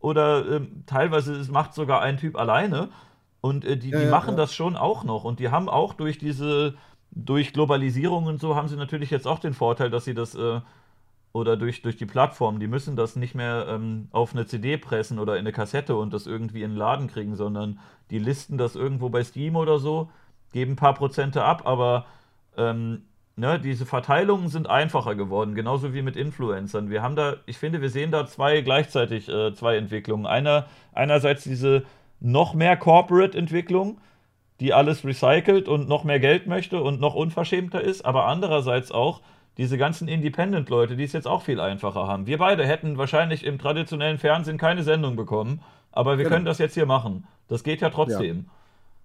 Oder 0.00 0.48
ähm, 0.48 0.84
teilweise 0.86 1.50
macht 1.50 1.74
sogar 1.74 2.02
ein 2.02 2.16
Typ 2.16 2.36
alleine. 2.36 2.88
Und 3.40 3.64
äh, 3.64 3.76
die, 3.76 3.90
die 3.90 4.06
machen 4.06 4.36
das 4.36 4.54
schon 4.54 4.76
auch 4.76 5.04
noch. 5.04 5.24
Und 5.24 5.40
die 5.40 5.50
haben 5.50 5.68
auch 5.68 5.94
durch 5.94 6.18
diese 6.18 6.74
durch 7.10 7.52
Globalisierung 7.52 8.26
und 8.26 8.40
so 8.40 8.54
haben 8.54 8.68
sie 8.68 8.76
natürlich 8.76 9.10
jetzt 9.10 9.26
auch 9.26 9.38
den 9.38 9.54
Vorteil, 9.54 9.90
dass 9.90 10.04
sie 10.04 10.14
das 10.14 10.34
äh, 10.34 10.60
oder 11.32 11.56
durch, 11.56 11.82
durch 11.82 11.96
die 11.96 12.06
Plattform, 12.06 12.58
die 12.58 12.66
müssen 12.66 12.96
das 12.96 13.16
nicht 13.16 13.34
mehr 13.34 13.66
ähm, 13.68 14.08
auf 14.12 14.32
eine 14.32 14.46
CD 14.46 14.76
pressen 14.76 15.18
oder 15.18 15.34
in 15.34 15.40
eine 15.40 15.52
Kassette 15.52 15.96
und 15.96 16.12
das 16.12 16.26
irgendwie 16.26 16.62
in 16.62 16.72
den 16.72 16.76
Laden 16.76 17.06
kriegen, 17.06 17.36
sondern 17.36 17.78
die 18.10 18.18
listen 18.18 18.58
das 18.58 18.76
irgendwo 18.76 19.08
bei 19.08 19.22
Steam 19.22 19.56
oder 19.56 19.78
so, 19.78 20.10
geben 20.52 20.72
ein 20.72 20.76
paar 20.76 20.94
Prozente 20.94 21.44
ab, 21.44 21.62
aber 21.66 22.06
ähm, 22.56 23.02
ne, 23.38 23.58
diese 23.58 23.86
Verteilungen 23.86 24.48
sind 24.48 24.68
einfacher 24.68 25.14
geworden, 25.14 25.54
genauso 25.54 25.94
wie 25.94 26.02
mit 26.02 26.16
Influencern. 26.16 26.90
Wir 26.90 27.02
haben 27.02 27.16
da, 27.16 27.36
ich 27.46 27.56
finde, 27.56 27.80
wir 27.80 27.90
sehen 27.90 28.10
da 28.10 28.26
zwei 28.26 28.60
gleichzeitig 28.60 29.28
äh, 29.28 29.54
zwei 29.54 29.76
Entwicklungen. 29.76 30.26
Einer, 30.26 30.66
einerseits 30.92 31.44
diese 31.44 31.84
noch 32.20 32.54
mehr 32.54 32.76
Corporate-Entwicklung, 32.76 34.00
die 34.60 34.74
alles 34.74 35.04
recycelt 35.04 35.68
und 35.68 35.88
noch 35.88 36.04
mehr 36.04 36.18
Geld 36.18 36.46
möchte 36.46 36.82
und 36.82 37.00
noch 37.00 37.14
unverschämter 37.14 37.80
ist, 37.80 38.04
aber 38.04 38.26
andererseits 38.26 38.90
auch 38.90 39.20
diese 39.56 39.78
ganzen 39.78 40.08
Independent-Leute, 40.08 40.96
die 40.96 41.04
es 41.04 41.12
jetzt 41.12 41.28
auch 41.28 41.42
viel 41.42 41.60
einfacher 41.60 42.06
haben. 42.06 42.26
Wir 42.26 42.38
beide 42.38 42.66
hätten 42.66 42.98
wahrscheinlich 42.98 43.44
im 43.44 43.58
traditionellen 43.58 44.18
Fernsehen 44.18 44.58
keine 44.58 44.82
Sendung 44.82 45.16
bekommen, 45.16 45.62
aber 45.92 46.18
wir 46.18 46.24
genau. 46.24 46.36
können 46.36 46.44
das 46.44 46.58
jetzt 46.58 46.74
hier 46.74 46.86
machen. 46.86 47.26
Das 47.48 47.62
geht 47.62 47.80
ja 47.80 47.90
trotzdem. 47.90 48.36
Ja. 48.36 48.44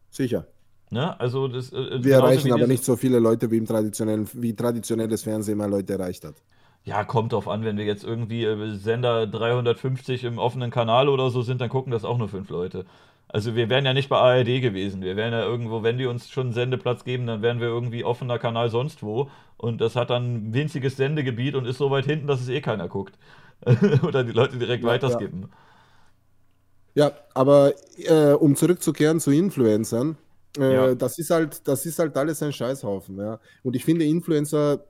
Sicher. 0.10 0.45
Ne? 0.94 1.20
Also 1.20 1.48
das, 1.48 1.74
äh, 1.74 2.04
wir 2.04 2.16
erreichen 2.16 2.54
aber 2.54 2.68
nicht 2.68 2.86
so 2.86 2.96
viele 2.96 3.20
Leute, 3.20 3.52
wie, 3.52 3.58
im 3.58 3.66
traditionellen, 3.66 4.28
wie 4.34 4.56
traditionelles 4.56 5.24
Fernsehen 5.24 5.58
mal 5.58 5.70
Leute 5.70 5.94
erreicht 5.94 6.24
hat. 6.24 6.36
Ja, 6.86 7.04
kommt 7.04 7.34
drauf 7.34 7.48
an, 7.48 7.64
wenn 7.64 7.78
wir 7.78 7.86
jetzt 7.86 8.04
irgendwie 8.04 8.44
äh, 8.46 8.76
Sender 8.76 9.26
350 9.26 10.24
im 10.24 10.38
offenen 10.38 10.70
Kanal 10.70 11.10
oder 11.10 11.30
so 11.30 11.41
sind, 11.41 11.60
dann 11.62 11.70
gucken 11.70 11.91
das 11.91 12.06
auch 12.06 12.18
nur 12.18 12.30
fünf 12.30 12.50
Leute. 12.50 12.86
Also 13.28 13.56
wir 13.56 13.68
wären 13.68 13.84
ja 13.84 13.94
nicht 13.94 14.10
bei 14.10 14.18
ARD 14.18 14.62
gewesen. 14.62 15.02
Wir 15.02 15.16
wären 15.16 15.34
ja 15.34 15.41
irgendwo, 15.41 15.82
wenn 15.82 15.98
die 15.98 16.06
uns 16.06 16.30
schon 16.30 16.48
einen 16.48 16.54
Sendeplatz 16.54 17.04
geben, 17.04 17.26
dann 17.26 17.41
wären 17.41 17.60
wir 17.60 17.68
irgendwie 17.68 18.04
offener 18.04 18.38
Kanal 18.38 18.70
sonst 18.70 19.02
wo. 19.02 19.30
Und 19.58 19.82
das 19.82 19.96
hat 19.96 20.12
dann 20.12 20.36
ein 20.36 20.54
winziges 20.54 20.98
Sendegebiet 20.98 21.56
und 21.56 21.66
ist 21.66 21.80
so 21.80 21.89
weit 21.89 22.06
hinten, 22.06 22.28
dass 22.28 22.41
es 22.41 22.50
eh 22.50 22.62
keiner 22.62 22.88
guckt. 22.88 23.18
Oder 24.04 24.24
die 24.24 24.34
Leute 24.34 24.58
direkt 24.58 24.84
ja, 24.84 24.89
weiterskippen. 24.89 25.50
Ja, 26.96 27.12
aber 27.34 27.74
äh, 27.98 28.34
um 28.34 28.56
zurückzukehren 28.56 29.20
zu 29.20 29.32
Influencern, 29.32 30.18
äh, 30.58 30.74
ja. 30.74 30.95
das 30.95 31.18
ist 31.18 31.30
halt, 31.30 31.68
das 31.68 31.86
ist 31.86 31.99
halt 31.99 32.16
alles 32.16 32.41
ein 32.43 32.54
Scheißhaufen, 32.54 33.18
ja. 33.18 33.39
Und 33.64 33.76
ich 33.76 33.84
finde, 33.84 34.06
Influencer 34.06 34.86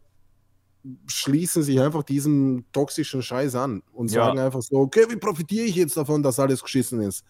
schließen 1.07 1.63
sich 1.63 1.79
einfach 1.79 2.03
diesem 2.03 2.65
toxischen 2.73 3.21
Scheiß 3.21 3.55
an 3.55 3.81
und 3.93 4.11
ja. 4.11 4.25
sagen 4.25 4.39
einfach 4.39 4.61
so, 4.61 4.77
okay, 4.77 5.05
wie 5.09 5.15
profitiere 5.15 5.65
ich 5.65 5.75
jetzt 5.75 5.95
davon, 5.95 6.21
dass 6.21 6.39
alles 6.39 6.61
geschissen 6.61 7.01
ist? 7.01 7.23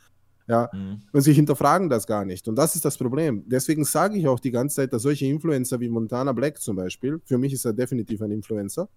Ja, 0.45 0.69
mhm. 0.73 1.01
und 1.13 1.21
sie 1.21 1.31
hinterfragen 1.31 1.87
das 1.87 2.05
gar 2.05 2.25
nicht. 2.25 2.47
Und 2.49 2.55
das 2.55 2.75
ist 2.75 2.83
das 2.83 2.97
Problem. 2.97 3.43
Deswegen 3.47 3.85
sage 3.85 4.17
ich 4.17 4.27
auch 4.27 4.39
die 4.39 4.51
ganze 4.51 4.77
Zeit, 4.77 4.91
dass 4.91 5.03
solche 5.03 5.25
Influencer 5.25 5.79
wie 5.79 5.87
Montana 5.87 6.33
Black 6.33 6.59
zum 6.59 6.75
Beispiel, 6.75 7.21
für 7.23 7.37
mich 7.37 7.53
ist 7.53 7.63
er 7.63 7.71
definitiv 7.71 8.21
ein 8.21 8.31
Influencer, 8.31 8.89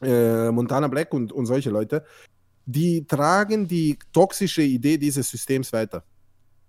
äh, 0.00 0.50
Montana 0.52 0.86
Black 0.86 1.12
und, 1.12 1.32
und 1.32 1.46
solche 1.46 1.70
Leute, 1.70 2.04
die 2.66 3.04
tragen 3.04 3.66
die 3.66 3.98
toxische 4.12 4.62
Idee 4.62 4.96
dieses 4.96 5.28
Systems 5.28 5.72
weiter. 5.72 6.04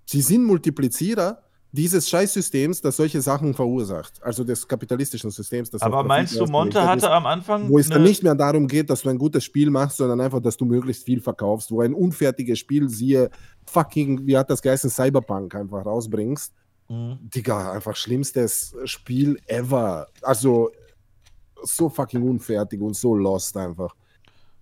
Sie 0.06 0.22
sind 0.22 0.44
Multiplizierer 0.44 1.45
dieses 1.72 2.08
Scheißsystems, 2.08 2.82
das 2.82 2.98
solche 2.98 3.22
Sachen 3.22 3.54
verursacht, 3.54 4.24
also 4.24 4.44
des 4.44 4.68
kapitalistischen 4.68 5.30
Systems. 5.32 5.70
Das 5.70 5.82
Aber 5.82 6.04
meinst 6.04 6.40
du, 6.40 6.46
Monte 6.46 6.88
hatte 6.88 7.12
am 7.12 7.26
Anfang. 7.26 7.70
Wo 7.70 7.78
es 7.78 7.90
dann 7.90 8.04
nicht 8.04 8.24
mehr 8.24 8.36
darum 8.36 8.68
geht, 8.68 8.90
dass 8.90 9.02
du 9.02 9.10
ein 9.10 9.18
gutes 9.18 9.44
Spiel 9.44 9.70
machst, 9.70 9.98
sondern 9.98 10.22
einfach, 10.22 10.40
dass 10.40 10.56
du 10.56 10.66
möglichst 10.66 11.04
viel 11.04 11.20
verkaufst, 11.20 11.72
wo 11.72 11.82
ein 11.82 11.94
unfertiges 11.94 12.60
Spiel, 12.60 12.88
siehe 12.90 13.30
fucking, 13.66 14.26
wie 14.26 14.38
hat 14.38 14.50
das 14.50 14.62
geheißen, 14.62 14.90
Cyberpunk 14.90 15.54
einfach 15.56 15.86
rausbringst. 15.86 16.54
Mhm. 16.88 17.18
Digga, 17.22 17.72
einfach 17.72 17.96
schlimmstes 17.96 18.76
Spiel 18.86 19.40
ever. 19.48 20.08
Also 20.22 20.72
so 21.64 21.90
fucking 21.90 22.22
unfertig 22.22 22.80
und 22.82 22.96
so 22.96 23.16
lost 23.16 23.58
einfach. 23.58 23.96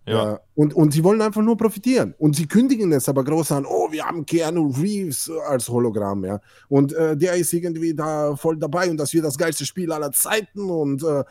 Ja. 0.06 0.40
und, 0.56 0.74
und 0.74 0.92
sie 0.92 1.04
wollen 1.04 1.22
einfach 1.22 1.42
nur 1.42 1.56
profitieren. 1.56 2.14
Und 2.18 2.36
sie 2.36 2.46
kündigen 2.46 2.92
es 2.92 3.08
aber 3.08 3.24
groß 3.24 3.54
an, 3.54 3.66
oh, 3.66 3.90
wir 3.92 4.04
haben 4.04 4.26
Keanu 4.26 4.70
Reeves 4.72 5.32
als 5.48 5.70
Hologramm, 5.70 6.26
ja. 6.26 6.42
Und 6.68 6.94
äh, 6.94 7.16
der 7.16 7.36
ist 7.36 7.54
irgendwie 7.54 7.94
da 7.94 8.36
voll 8.36 8.58
dabei 8.58 8.90
und 8.90 8.98
das 8.98 9.14
wird 9.14 9.26
das 9.26 9.38
geilste 9.38 9.66
Spiel 9.66 9.92
aller 9.92 10.12
Zeiten 10.12 10.70
und 10.70 11.04
äh, 11.04 11.24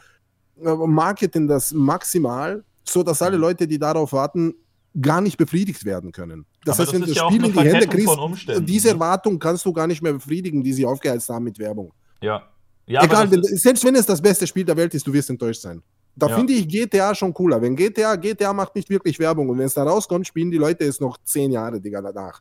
äh 0.65 0.87
marketen 0.87 1.49
das 1.49 1.73
maximal, 1.73 2.65
so 2.85 3.03
dass 3.03 3.21
alle 3.21 3.37
mhm. 3.37 3.43
Leute, 3.43 3.69
die 3.69 3.79
darauf 3.79 4.13
warten, 4.13 4.55
gar 5.01 5.21
nicht 5.21 5.37
befriedigt 5.37 5.85
werden 5.85 6.13
können. 6.13 6.47
Das 6.65 6.79
aber 6.79 6.83
heißt, 6.83 6.89
das 6.89 6.95
wenn 6.95 7.01
du 7.03 7.07
das 7.09 7.17
ja 7.17 7.27
Spiel 7.27 7.45
in 7.45 7.53
die 7.53 7.61
Hände 7.61 7.87
kriegst, 7.87 8.69
diese 8.69 8.89
ne? 8.89 8.95
Erwartung 8.95 9.39
kannst 9.39 9.65
du 9.65 9.73
gar 9.73 9.87
nicht 9.87 10.03
mehr 10.03 10.13
befriedigen, 10.15 10.63
die 10.63 10.73
sie 10.73 10.87
aufgeheizt 10.87 11.29
haben 11.29 11.45
mit 11.45 11.59
Werbung. 11.59 11.93
Ja. 12.21 12.43
ja 12.87 13.03
Egal, 13.05 13.31
wenn, 13.31 13.43
selbst 13.43 13.85
wenn 13.85 13.95
es 13.97 14.07
das 14.07 14.21
beste 14.21 14.47
Spiel 14.47 14.65
der 14.65 14.77
Welt 14.77 14.95
ist, 14.95 15.07
du 15.07 15.13
wirst 15.13 15.31
enttäuscht 15.31 15.61
sein. 15.61 15.83
Da 16.15 16.29
ja. 16.29 16.37
finde 16.37 16.53
ich 16.53 16.69
GTA 16.69 17.15
schon 17.15 17.33
cooler. 17.33 17.61
Wenn 17.63 17.75
GTA, 17.75 18.17
GTA 18.17 18.53
macht 18.53 18.75
nicht 18.75 18.91
wirklich 18.91 19.19
Werbung 19.19 19.49
und 19.49 19.59
wenn 19.59 19.67
es 19.67 19.75
da 19.75 19.85
rauskommt, 19.85 20.27
spielen 20.27 20.51
die 20.51 20.59
Leute 20.59 20.85
es 20.85 21.01
noch 21.01 21.17
zehn 21.25 21.51
Jahre, 21.51 21.81
Digga, 21.81 22.03
danach. 22.03 22.41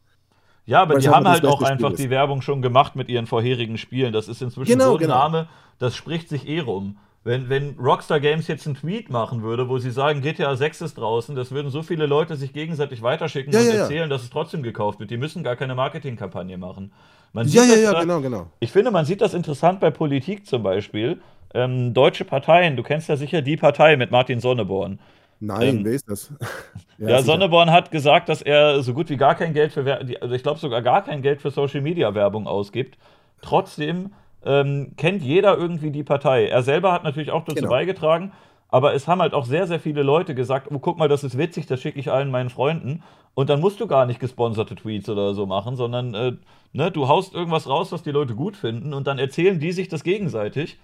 Ja, 0.66 0.82
aber 0.82 0.96
Weil 0.96 1.02
die 1.02 1.10
haben 1.10 1.28
halt 1.28 1.46
auch 1.46 1.62
einfach 1.62 1.94
die 1.94 2.10
Werbung 2.10 2.42
schon 2.42 2.62
gemacht 2.62 2.96
mit 2.96 3.10
ihren 3.10 3.28
vorherigen 3.28 3.78
Spielen. 3.78 4.14
Das 4.14 4.28
ist 4.28 4.42
inzwischen 4.42 4.72
genau, 4.72 4.90
so 4.90 4.94
ein 4.96 5.00
genau. 5.00 5.16
Name, 5.16 5.48
das 5.80 5.96
spricht 5.96 6.30
sich 6.30 6.48
eh 6.48 6.60
rum. 6.60 6.98
Wenn, 7.24 7.50
wenn 7.50 7.76
Rockstar 7.78 8.20
Games 8.20 8.48
jetzt 8.48 8.66
einen 8.66 8.76
Tweet 8.76 9.12
machen 9.12 9.44
würde, 9.44 9.70
wo 9.70 9.78
sie 9.78 9.92
sagen, 9.92 10.22
GTA 10.22 10.56
6 10.56 10.82
ist 10.82 10.98
draußen, 10.98 11.36
das 11.36 11.52
würden 11.52 11.70
so 11.70 11.84
viele 11.84 12.08
Leute 12.08 12.36
sich 12.36 12.52
gegenseitig 12.52 13.04
weiterschicken 13.04 13.54
ja, 13.54 13.60
und 13.60 13.68
ja, 13.68 13.74
erzählen, 13.74 14.02
ja. 14.02 14.08
dass 14.08 14.24
es 14.24 14.32
trotzdem 14.32 14.64
gekauft 14.64 15.00
wird. 15.00 15.12
Die 15.12 15.18
müssen 15.18 15.44
gar 15.44 15.56
keine 15.56 15.76
Marketingkampagne 15.76 16.58
machen. 16.58 16.92
Man 17.32 17.48
ja, 17.48 17.64
ja, 17.64 17.76
ja, 17.76 17.94
da, 17.94 18.02
genau, 18.02 18.22
genau. 18.22 18.48
Ich 18.60 18.72
finde, 18.72 18.90
man 18.90 19.06
sieht 19.06 19.22
das 19.22 19.36
interessant 19.36 19.80
bei 19.80 19.92
Politik 19.92 20.48
zum 20.48 20.64
Beispiel 20.64 21.22
ähm, 21.54 21.94
deutsche 21.94 22.26
Parteien. 22.26 22.76
Du 22.76 22.84
kennst 22.84 23.10
ja 23.10 23.16
sicher 23.16 23.42
die 23.42 23.58
Partei 23.58 23.98
mit 23.98 24.12
Martin 24.12 24.40
Sonneborn. 24.40 25.00
Nein, 25.40 25.78
ähm, 25.78 25.86
wer 25.86 25.94
ist 25.94 26.10
das? 26.10 26.32
ja, 27.00 27.10
ja 27.10 27.22
Sonneborn 27.22 27.72
hat 27.72 27.90
gesagt, 27.90 28.30
dass 28.30 28.42
er 28.42 28.82
so 28.84 28.94
gut 28.94 29.10
wie 29.10 29.18
gar 29.18 29.36
kein 29.36 29.54
Geld 29.54 29.74
für, 29.74 30.00
also 30.22 30.36
ich 30.36 30.44
glaube 30.44 30.60
sogar 30.60 30.82
gar 30.82 31.04
kein 31.04 31.22
Geld 31.24 31.42
für 31.42 31.50
Social 31.50 31.82
Media 31.82 32.14
Werbung 32.14 32.48
ausgibt. 32.48 32.98
Trotzdem 33.42 34.12
ähm, 34.46 34.94
kennt 34.98 35.24
jeder 35.24 35.58
irgendwie 35.58 35.90
die 35.90 36.04
Partei. 36.04 36.48
Er 36.48 36.62
selber 36.62 36.92
hat 36.92 37.04
natürlich 37.04 37.32
auch 37.32 37.44
dazu 37.44 37.56
genau. 37.56 37.70
beigetragen, 37.70 38.32
aber 38.70 38.94
es 38.94 39.08
haben 39.08 39.22
halt 39.22 39.34
auch 39.34 39.46
sehr, 39.46 39.66
sehr 39.66 39.80
viele 39.80 40.04
Leute 40.04 40.36
gesagt: 40.36 40.68
Oh, 40.72 40.78
guck 40.78 41.00
mal, 41.00 41.08
das 41.08 41.24
ist 41.24 41.38
witzig, 41.38 41.66
das 41.66 41.82
schicke 41.82 42.00
ich 42.00 42.12
allen 42.12 42.30
meinen 42.30 42.52
Freunden. 42.52 43.02
Und 43.34 43.50
dann 43.50 43.62
musst 43.62 43.80
du 43.80 43.88
gar 43.88 44.06
nicht 44.06 44.20
gesponserte 44.20 44.76
Tweets 44.76 45.10
oder 45.10 45.34
so 45.34 45.46
machen, 45.46 45.76
sondern 45.76 46.14
äh, 46.14 46.34
ne, 46.74 46.92
du 46.92 47.08
haust 47.08 47.34
irgendwas 47.34 47.68
raus, 47.68 47.92
was 47.92 48.04
die 48.04 48.12
Leute 48.12 48.36
gut 48.36 48.58
finden, 48.58 48.94
und 48.94 49.08
dann 49.08 49.20
erzählen 49.20 49.60
die 49.60 49.72
sich 49.72 49.88
das 49.88 50.04
gegenseitig. 50.04 50.80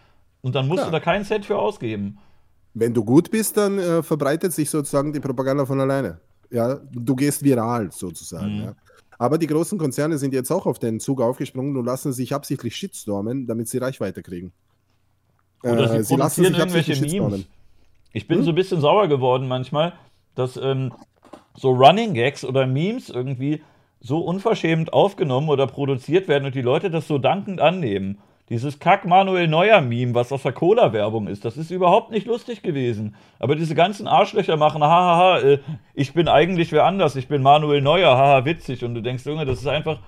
Und 0.48 0.56
dann 0.56 0.66
musst 0.66 0.80
ja. 0.80 0.86
du 0.86 0.92
da 0.92 1.02
keinen 1.02 1.26
Cent 1.26 1.46
für 1.46 1.58
ausgeben. 1.58 2.20
Wenn 2.74 2.94
du 2.94 3.04
gut 3.04 3.30
bist, 3.30 3.58
dann 3.58 3.78
äh, 3.80 4.02
verbreitet 4.02 4.54
sich 4.54 4.70
sozusagen 4.70 5.12
die 5.12 5.20
Propaganda 5.20 5.66
von 5.66 5.82
alleine. 5.82 6.22
Ja, 6.50 6.76
du 6.76 7.18
gehst 7.18 7.44
viral 7.44 7.92
sozusagen. 7.92 8.60
Mhm. 8.60 8.64
Ja. 8.64 8.76
Aber 9.18 9.38
die 9.38 9.48
großen 9.48 9.78
Konzerne 9.78 10.18
sind 10.18 10.34
jetzt 10.34 10.50
auch 10.50 10.66
auf 10.66 10.80
den 10.80 11.02
Zug 11.02 11.20
aufgesprungen 11.20 11.76
und 11.76 11.84
lassen 11.84 12.14
sich 12.14 12.34
absichtlich 12.34 12.78
shitstormen, 12.78 13.46
damit 13.46 13.68
sie 13.68 13.80
Reichweite 13.80 14.24
kriegen. 14.24 14.54
Oder 15.64 15.90
sie, 15.90 15.98
äh, 15.98 16.04
sie 16.04 16.16
lassen 16.16 16.46
sich 16.46 16.58
irgendwelche 16.58 17.02
Memes. 17.02 17.46
Ich 18.14 18.26
bin 18.30 18.38
hm? 18.38 18.46
so 18.46 18.52
ein 18.52 18.56
bisschen 18.56 18.80
sauer 18.80 19.10
geworden 19.10 19.50
manchmal, 19.50 19.92
dass 20.36 20.56
ähm, 20.56 20.94
so 21.56 21.72
Running 21.72 22.14
Gags 22.14 22.46
oder 22.46 22.66
Memes 22.68 23.10
irgendwie 23.10 23.62
so 24.00 24.20
unverschämt 24.20 24.94
aufgenommen 24.94 25.50
oder 25.50 25.68
produziert 25.68 26.30
werden 26.30 26.46
und 26.46 26.56
die 26.56 26.62
Leute 26.62 26.90
das 26.90 27.06
so 27.06 27.18
dankend 27.18 27.60
annehmen. 27.60 28.20
Dieses 28.50 28.80
Kack-Manuel 28.80 29.50
Neuer-Meme, 29.50 30.16
was 30.16 30.32
aus 30.32 30.44
der 30.44 30.54
Cola-Werbung 30.54 31.28
ist, 31.28 31.44
das 31.44 31.58
ist 31.58 31.70
überhaupt 31.70 32.12
nicht 32.12 32.28
lustig 32.28 32.62
gewesen. 32.62 33.16
Aber 33.40 33.58
diese 33.58 33.76
ganzen 33.76 34.08
Arschlöcher 34.08 34.56
machen, 34.56 34.82
hahaha, 34.82 35.40
äh, 35.40 35.60
ich 35.94 36.14
bin 36.14 36.30
eigentlich 36.30 36.72
wer 36.72 36.86
anders, 36.86 37.18
ich 37.18 37.28
bin 37.28 37.42
Manuel 37.42 37.82
Neuer, 37.82 38.18
haha, 38.18 38.46
witzig. 38.46 38.86
Und 38.86 38.96
du 38.96 39.02
denkst, 39.02 39.26
Junge, 39.26 39.46
das 39.46 39.60
ist 39.60 39.68
einfach 39.68 40.00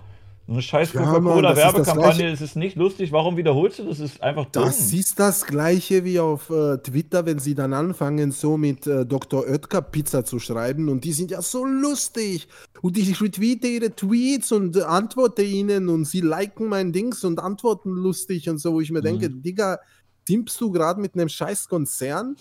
eine 0.49 0.61
scheiß 0.61 0.93
Coca-Cola-Werbekampagne, 0.93 2.31
es 2.31 2.41
ist 2.41 2.55
nicht 2.55 2.75
lustig, 2.75 3.11
warum 3.11 3.37
wiederholst 3.37 3.79
du 3.79 3.83
das? 3.83 3.99
Das 3.99 4.11
ist 4.11 4.23
einfach 4.23 4.45
dumm. 4.45 4.63
Das 4.63 4.91
ist 4.91 5.19
das 5.19 5.45
gleiche 5.45 6.03
wie 6.03 6.19
auf 6.19 6.49
äh, 6.49 6.77
Twitter, 6.77 7.25
wenn 7.25 7.39
sie 7.39 7.55
dann 7.55 7.73
anfangen, 7.73 8.31
so 8.31 8.57
mit 8.57 8.87
äh, 8.87 9.05
Dr. 9.05 9.45
Oetker 9.47 9.81
Pizza 9.81 10.25
zu 10.25 10.39
schreiben 10.39 10.89
und 10.89 11.03
die 11.03 11.13
sind 11.13 11.31
ja 11.31 11.41
so 11.41 11.65
lustig 11.65 12.47
und 12.81 12.97
ich 12.97 13.21
retweete 13.21 13.67
ihre 13.67 13.95
Tweets 13.95 14.51
und 14.51 14.75
äh, 14.75 14.81
antworte 14.81 15.43
ihnen 15.43 15.89
und 15.89 16.05
sie 16.05 16.21
liken 16.21 16.67
mein 16.67 16.91
Dings 16.91 17.23
und 17.23 17.39
antworten 17.39 17.91
lustig 17.91 18.49
und 18.49 18.57
so, 18.57 18.73
wo 18.73 18.81
ich 18.81 18.91
mir 18.91 18.99
mhm. 18.99 19.03
denke, 19.03 19.29
Digga, 19.29 19.79
timpst 20.25 20.59
du 20.61 20.71
gerade 20.71 20.99
mit 20.99 21.15
einem 21.15 21.29
scheiß 21.29 21.67
Konzern? 21.67 22.35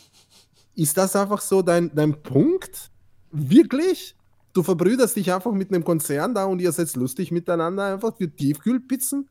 Ist 0.74 0.96
das 0.96 1.16
einfach 1.16 1.40
so 1.40 1.62
dein, 1.62 1.94
dein 1.94 2.22
Punkt? 2.22 2.90
Wirklich? 3.30 4.14
Du 4.52 4.62
verbrüderst 4.62 5.16
dich 5.16 5.32
einfach 5.32 5.52
mit 5.52 5.72
einem 5.72 5.84
Konzern 5.84 6.34
da 6.34 6.44
und 6.44 6.60
ihr 6.60 6.72
seid 6.72 6.94
lustig 6.96 7.30
miteinander 7.30 7.94
einfach 7.94 8.16
für 8.16 8.28
Tiefkühlpizzen? 8.28 9.28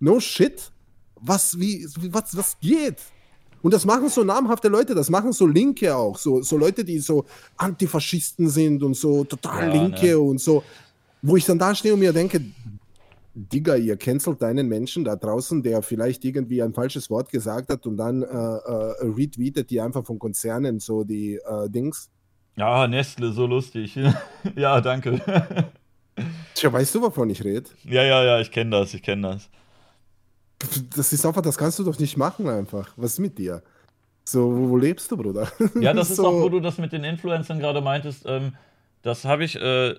No 0.00 0.20
shit. 0.20 0.70
Was, 1.20 1.58
wie, 1.58 1.86
was, 2.10 2.36
was 2.36 2.58
geht? 2.60 2.98
Und 3.62 3.72
das 3.72 3.84
machen 3.84 4.08
so 4.08 4.22
namhafte 4.22 4.68
Leute, 4.68 4.94
das 4.94 5.10
machen 5.10 5.32
so 5.32 5.46
Linke 5.46 5.96
auch, 5.96 6.18
so, 6.18 6.42
so 6.42 6.56
Leute, 6.56 6.84
die 6.84 6.98
so 6.98 7.24
Antifaschisten 7.56 8.48
sind 8.48 8.82
und 8.82 8.94
so 8.94 9.24
total 9.24 9.68
ja, 9.68 9.82
Linke 9.82 10.06
ne? 10.06 10.18
und 10.18 10.40
so, 10.40 10.62
wo 11.22 11.36
ich 11.36 11.44
dann 11.46 11.58
da 11.58 11.74
stehe 11.74 11.94
und 11.94 12.00
mir 12.00 12.12
denke, 12.12 12.40
Digga, 13.34 13.76
ihr 13.76 13.96
cancelt 13.96 14.40
deinen 14.40 14.68
Menschen 14.68 15.04
da 15.04 15.16
draußen, 15.16 15.62
der 15.62 15.82
vielleicht 15.82 16.24
irgendwie 16.24 16.62
ein 16.62 16.72
falsches 16.72 17.10
Wort 17.10 17.28
gesagt 17.28 17.68
hat 17.68 17.86
und 17.86 17.96
dann 17.96 18.22
äh, 18.22 18.26
äh, 18.26 19.06
retweetet 19.08 19.68
die 19.68 19.80
einfach 19.80 20.06
von 20.06 20.18
Konzernen 20.18 20.80
so 20.80 21.04
die 21.04 21.34
äh, 21.34 21.68
Dings. 21.68 22.08
Ja, 22.56 22.88
Nestle, 22.88 23.32
so 23.32 23.46
lustig. 23.46 23.98
ja, 24.56 24.80
danke. 24.80 25.20
Tja, 26.54 26.72
weißt 26.72 26.94
du, 26.94 27.02
wovon 27.02 27.28
ich 27.28 27.44
rede? 27.44 27.68
Ja, 27.84 28.02
ja, 28.02 28.24
ja, 28.24 28.40
ich 28.40 28.50
kenne 28.50 28.70
das, 28.70 28.94
ich 28.94 29.02
kenne 29.02 29.28
das. 29.28 29.50
Das 30.96 31.12
ist 31.12 31.26
einfach, 31.26 31.42
das 31.42 31.58
kannst 31.58 31.78
du 31.78 31.84
doch 31.84 31.98
nicht 31.98 32.16
machen 32.16 32.48
einfach. 32.48 32.88
Was 32.96 33.12
ist 33.12 33.18
mit 33.18 33.36
dir? 33.38 33.62
So, 34.24 34.56
wo, 34.56 34.70
wo 34.70 34.76
lebst 34.78 35.10
du, 35.10 35.18
Bruder? 35.18 35.48
Ja, 35.80 35.92
das 35.92 36.10
ist 36.10 36.16
so. 36.16 36.26
auch, 36.26 36.40
wo 36.40 36.48
du 36.48 36.60
das 36.60 36.78
mit 36.78 36.92
den 36.92 37.04
Influencern 37.04 37.58
gerade 37.58 37.82
meintest. 37.82 38.24
Ähm, 38.26 38.56
das 39.02 39.26
habe 39.26 39.44
ich, 39.44 39.56
äh, 39.56 39.94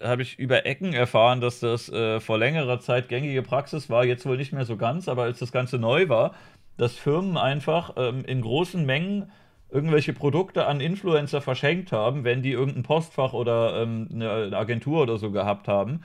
hab 0.00 0.20
ich 0.20 0.38
über 0.38 0.66
Ecken 0.66 0.92
erfahren, 0.92 1.40
dass 1.40 1.60
das 1.60 1.88
äh, 1.88 2.20
vor 2.20 2.36
längerer 2.36 2.78
Zeit 2.80 3.08
gängige 3.08 3.42
Praxis 3.42 3.88
war. 3.88 4.04
Jetzt 4.04 4.26
wohl 4.26 4.36
nicht 4.36 4.52
mehr 4.52 4.66
so 4.66 4.76
ganz, 4.76 5.08
aber 5.08 5.22
als 5.22 5.38
das 5.38 5.50
Ganze 5.50 5.78
neu 5.78 6.10
war, 6.10 6.34
dass 6.76 6.92
Firmen 6.92 7.38
einfach 7.38 7.94
ähm, 7.96 8.24
in 8.26 8.42
großen 8.42 8.84
Mengen 8.84 9.32
irgendwelche 9.72 10.12
Produkte 10.12 10.66
an 10.66 10.80
Influencer 10.80 11.40
verschenkt 11.40 11.92
haben, 11.92 12.24
wenn 12.24 12.42
die 12.42 12.52
irgendein 12.52 12.82
Postfach 12.82 13.32
oder 13.32 13.82
ähm, 13.82 14.08
eine 14.12 14.56
Agentur 14.56 15.02
oder 15.02 15.18
so 15.18 15.30
gehabt 15.30 15.66
haben. 15.66 16.00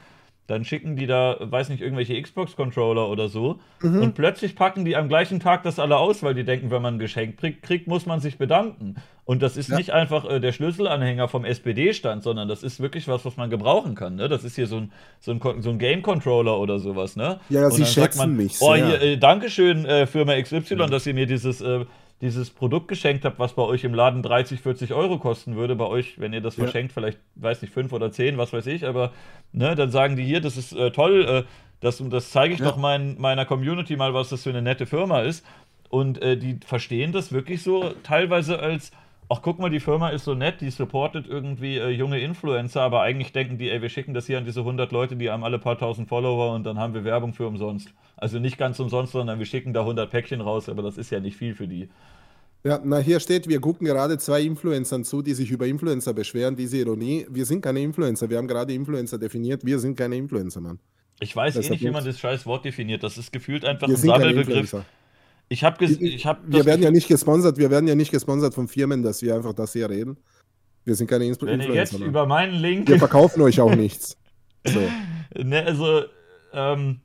Dann 0.48 0.64
schicken 0.64 0.96
die 0.96 1.08
da, 1.08 1.36
weiß 1.42 1.68
nicht, 1.68 1.82
irgendwelche 1.82 2.20
Xbox-Controller 2.22 3.10
oder 3.10 3.28
so. 3.28 3.60
Mhm. 3.82 4.02
Und 4.02 4.16
plötzlich 4.16 4.56
packen 4.56 4.86
die 4.86 4.96
am 4.96 5.10
gleichen 5.10 5.42
Tag 5.42 5.64
das 5.64 5.78
alle 5.78 5.98
aus, 5.98 6.24
weil 6.24 6.36
die 6.36 6.46
denken, 6.46 6.72
wenn 6.72 6.82
man 6.82 6.96
ein 6.96 7.00
Geschenk 7.00 7.38
kriegt, 7.62 7.88
muss 7.88 8.06
man 8.06 8.22
sich 8.22 8.38
bedanken. 8.38 8.96
Und 9.26 9.42
das 9.42 9.58
ist 9.58 9.68
ja. 9.68 9.76
nicht 9.76 9.92
einfach 9.92 10.24
äh, 10.24 10.40
der 10.40 10.54
Schlüsselanhänger 10.54 11.28
vom 11.28 11.44
SPD-Stand, 11.44 12.24
sondern 12.24 12.48
das 12.48 12.64
ist 12.64 12.80
wirklich 12.80 13.10
was, 13.10 13.26
was 13.26 13.36
man 13.36 13.50
gebrauchen 13.50 13.94
kann. 13.94 14.16
Ne? 14.16 14.30
Das 14.30 14.46
ist 14.46 14.56
hier 14.56 14.68
so 14.68 14.78
ein, 14.78 14.92
so 15.20 15.32
ein, 15.34 15.42
so 15.62 15.70
ein 15.70 15.80
Game-Controller 15.80 16.58
oder 16.58 16.80
sowas. 16.80 17.18
Ne? 17.18 17.42
Ja, 17.50 17.64
ja 17.64 17.70
sie 17.70 17.86
schätzen 17.86 18.20
man, 18.20 18.38
mich. 18.38 18.56
Oh, 18.62 18.74
hier, 18.74 19.02
äh, 19.02 19.18
Dankeschön, 19.18 19.84
äh, 19.84 20.08
Firma 20.08 20.42
XY, 20.42 20.76
mhm. 20.76 20.90
dass 20.90 21.06
ihr 21.06 21.14
mir 21.14 21.26
dieses 21.26 21.60
äh, 21.60 21.84
dieses 22.22 22.50
Produkt 22.50 22.88
geschenkt 22.88 23.26
habt, 23.26 23.38
was 23.38 23.54
bei 23.54 23.62
euch 23.62 23.84
im 23.84 23.94
Laden 23.94 24.24
30, 24.24 24.60
40 24.62 24.94
Euro 24.94 25.20
kosten 25.20 25.56
würde, 25.56 25.76
bei 25.76 25.86
euch, 25.86 26.20
wenn 26.20 26.34
ihr 26.34 26.42
das 26.42 26.58
Ja. 26.58 26.64
verschenkt, 26.64 26.92
vielleicht, 26.92 27.20
weiß 27.36 27.62
nicht, 27.62 27.74
5 27.74 27.94
oder 27.94 28.12
10, 28.12 28.38
was 28.38 28.54
weiß 28.54 28.66
ich, 28.68 28.86
aber 28.88 29.12
ne, 29.52 29.76
dann 29.76 29.92
sagen 29.92 30.16
die 30.16 30.24
hier, 30.24 30.42
das 30.42 30.58
ist 30.58 30.74
äh, 30.74 30.92
toll, 30.92 31.26
äh, 31.28 31.44
das, 31.80 32.02
das 32.10 32.32
zeige 32.32 32.56
ich 32.56 32.60
Ja. 32.60 32.66
doch 32.72 32.78
mein, 32.78 33.18
meiner 33.20 33.46
Community 33.46 33.96
mal, 33.96 34.14
was 34.16 34.30
das 34.30 34.44
für 34.44 34.50
eine 34.50 34.64
nette 34.64 34.86
Firma 34.88 35.22
ist. 35.22 35.46
Und 35.90 36.22
äh, 36.22 36.36
die 36.38 36.60
verstehen 36.66 37.12
das 37.12 37.32
wirklich 37.32 37.62
so 37.64 37.92
teilweise 38.04 38.60
als, 38.60 38.92
ach 39.30 39.42
guck 39.42 39.60
mal, 39.60 39.70
die 39.70 39.80
Firma 39.80 40.10
ist 40.10 40.26
so 40.26 40.34
nett, 40.34 40.60
die 40.60 40.70
supportet 40.72 41.28
irgendwie 41.28 41.78
äh, 41.78 41.90
junge 41.90 42.20
Influencer, 42.20 42.82
aber 42.82 43.02
eigentlich 43.04 43.32
denken 43.32 43.58
die, 43.58 43.70
ey, 43.70 43.82
wir 43.82 43.90
schicken 43.90 44.14
das 44.14 44.26
hier 44.26 44.38
an 44.40 44.44
diese 44.46 44.62
100 44.62 44.92
Leute, 44.92 45.16
die 45.16 45.30
haben 45.30 45.44
alle 45.44 45.60
paar 45.60 45.78
tausend 45.78 46.10
Follower 46.10 46.54
und 46.56 46.66
dann 46.66 46.78
haben 46.80 46.94
wir 46.94 47.04
Werbung 47.06 47.34
für 47.34 47.48
umsonst. 47.48 47.94
Also 48.18 48.40
nicht 48.40 48.58
ganz 48.58 48.80
umsonst, 48.80 49.14
sondern 49.14 49.40
wir 49.40 49.46
schicken 49.46 49.74
da 49.74 49.82
100 49.82 50.10
Päckchen 50.10 50.42
raus, 50.42 50.70
aber 50.70 50.82
das 50.82 50.98
ist 50.98 51.12
ja 51.12 51.20
nicht 51.20 51.38
viel 51.38 51.54
für 51.54 51.68
die. 51.68 51.90
Ja, 52.64 52.82
na 52.84 52.98
hier 52.98 53.20
steht, 53.20 53.48
wir 53.48 53.62
gucken 53.62 53.86
gerade 53.86 54.18
zwei 54.18 54.42
Influencern 54.42 55.04
zu, 55.04 55.22
die 55.22 55.34
sich 55.34 55.52
über 55.52 55.68
Influencer 55.68 56.14
beschweren. 56.14 56.56
Diese 56.56 56.78
Ironie, 56.78 57.28
wir 57.30 57.46
sind 57.46 57.62
keine 57.62 57.80
Influencer, 57.80 58.30
wir 58.30 58.38
haben 58.38 58.48
gerade 58.48 58.74
Influencer 58.74 59.20
definiert, 59.20 59.64
wir 59.64 59.80
sind 59.80 59.96
keine 59.96 60.18
Influencer, 60.18 60.60
Mann. 60.60 60.80
Ich 61.20 61.36
weiß 61.36 61.54
Das 61.54 61.68
eh 61.68 61.72
nicht, 61.72 61.84
wie 61.84 61.92
man 61.92 62.04
das 62.04 62.20
scheiß 62.20 62.46
Wort 62.46 62.66
definiert. 62.66 63.04
Das 63.04 63.18
ist 63.18 63.32
gefühlt 63.32 63.64
einfach 63.66 63.88
Wir 63.88 63.96
ein 63.96 64.02
Sammelbegriff. 64.02 64.48
Influencer. 64.48 64.86
Ich 65.50 65.64
habe 65.64 65.86
ich 65.86 66.26
hab 66.26 66.42
Wir 66.46 66.66
werden 66.66 66.84
ja 66.84 66.92
nicht 66.92 67.08
gesponsert, 67.08 67.58
wir 67.58 67.70
werden 67.70 67.88
ja 67.88 67.96
nicht 67.96 68.12
gesponsert 68.12 68.54
von 68.54 68.68
Firmen, 68.68 69.02
dass 69.04 69.22
wir 69.22 69.36
einfach 69.36 69.54
das 69.54 69.74
hier 69.74 69.90
reden. 69.90 70.18
Wir 70.84 70.96
sind 70.96 71.08
keine 71.08 71.26
Influ 71.26 71.48
wenn 71.48 71.62
ihr 71.62 71.68
jetzt 71.68 71.94
Influencer. 71.94 72.00
Mann. 72.00 72.10
über 72.10 72.26
meinen 72.26 72.56
Link 72.56 72.88
Wir 72.88 73.00
verkaufen 73.00 73.42
euch 73.42 73.62
auch 73.62 73.76
nichts. 73.76 74.18
So. 74.68 74.82
Ne, 75.42 75.64
also, 75.64 76.02
ähm, 76.52 77.00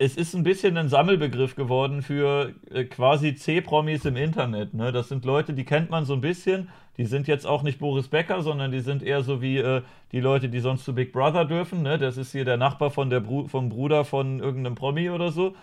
es 0.00 0.16
ist 0.16 0.32
ein 0.34 0.44
bisschen 0.44 0.78
ein 0.78 0.88
Sammelbegriff 0.88 1.56
geworden 1.56 2.00
für 2.00 2.54
äh, 2.70 2.84
quasi 2.84 3.34
C-Promis 3.34 4.06
im 4.06 4.16
Internet. 4.16 4.72
Ne? 4.72 4.92
Das 4.92 5.10
sind 5.10 5.26
Leute, 5.26 5.52
die 5.52 5.66
kennt 5.66 5.90
man 5.90 6.06
so 6.06 6.14
ein 6.14 6.22
bisschen. 6.22 6.70
Die 6.96 7.04
sind 7.04 7.28
jetzt 7.28 7.46
auch 7.46 7.62
nicht 7.62 7.78
Boris 7.78 8.08
Becker, 8.08 8.40
sondern 8.40 8.72
die 8.72 8.80
sind 8.80 9.02
eher 9.02 9.22
so 9.22 9.42
wie 9.42 9.58
äh, 9.58 9.82
die 10.12 10.20
Leute, 10.20 10.48
die 10.48 10.60
sonst 10.60 10.86
zu 10.86 10.94
Big 10.94 11.12
Brother 11.12 11.44
dürfen. 11.44 11.82
Ne? 11.82 11.98
Das 11.98 12.16
ist 12.16 12.32
hier 12.32 12.46
der 12.46 12.56
Nachbar 12.56 12.90
von 12.90 13.10
der 13.10 13.20
Bru 13.20 13.46
vom 13.46 13.68
Bruder 13.68 14.06
von 14.06 14.40
irgendeinem 14.40 14.74
Promi 14.74 15.10
oder 15.10 15.32
so. 15.32 15.54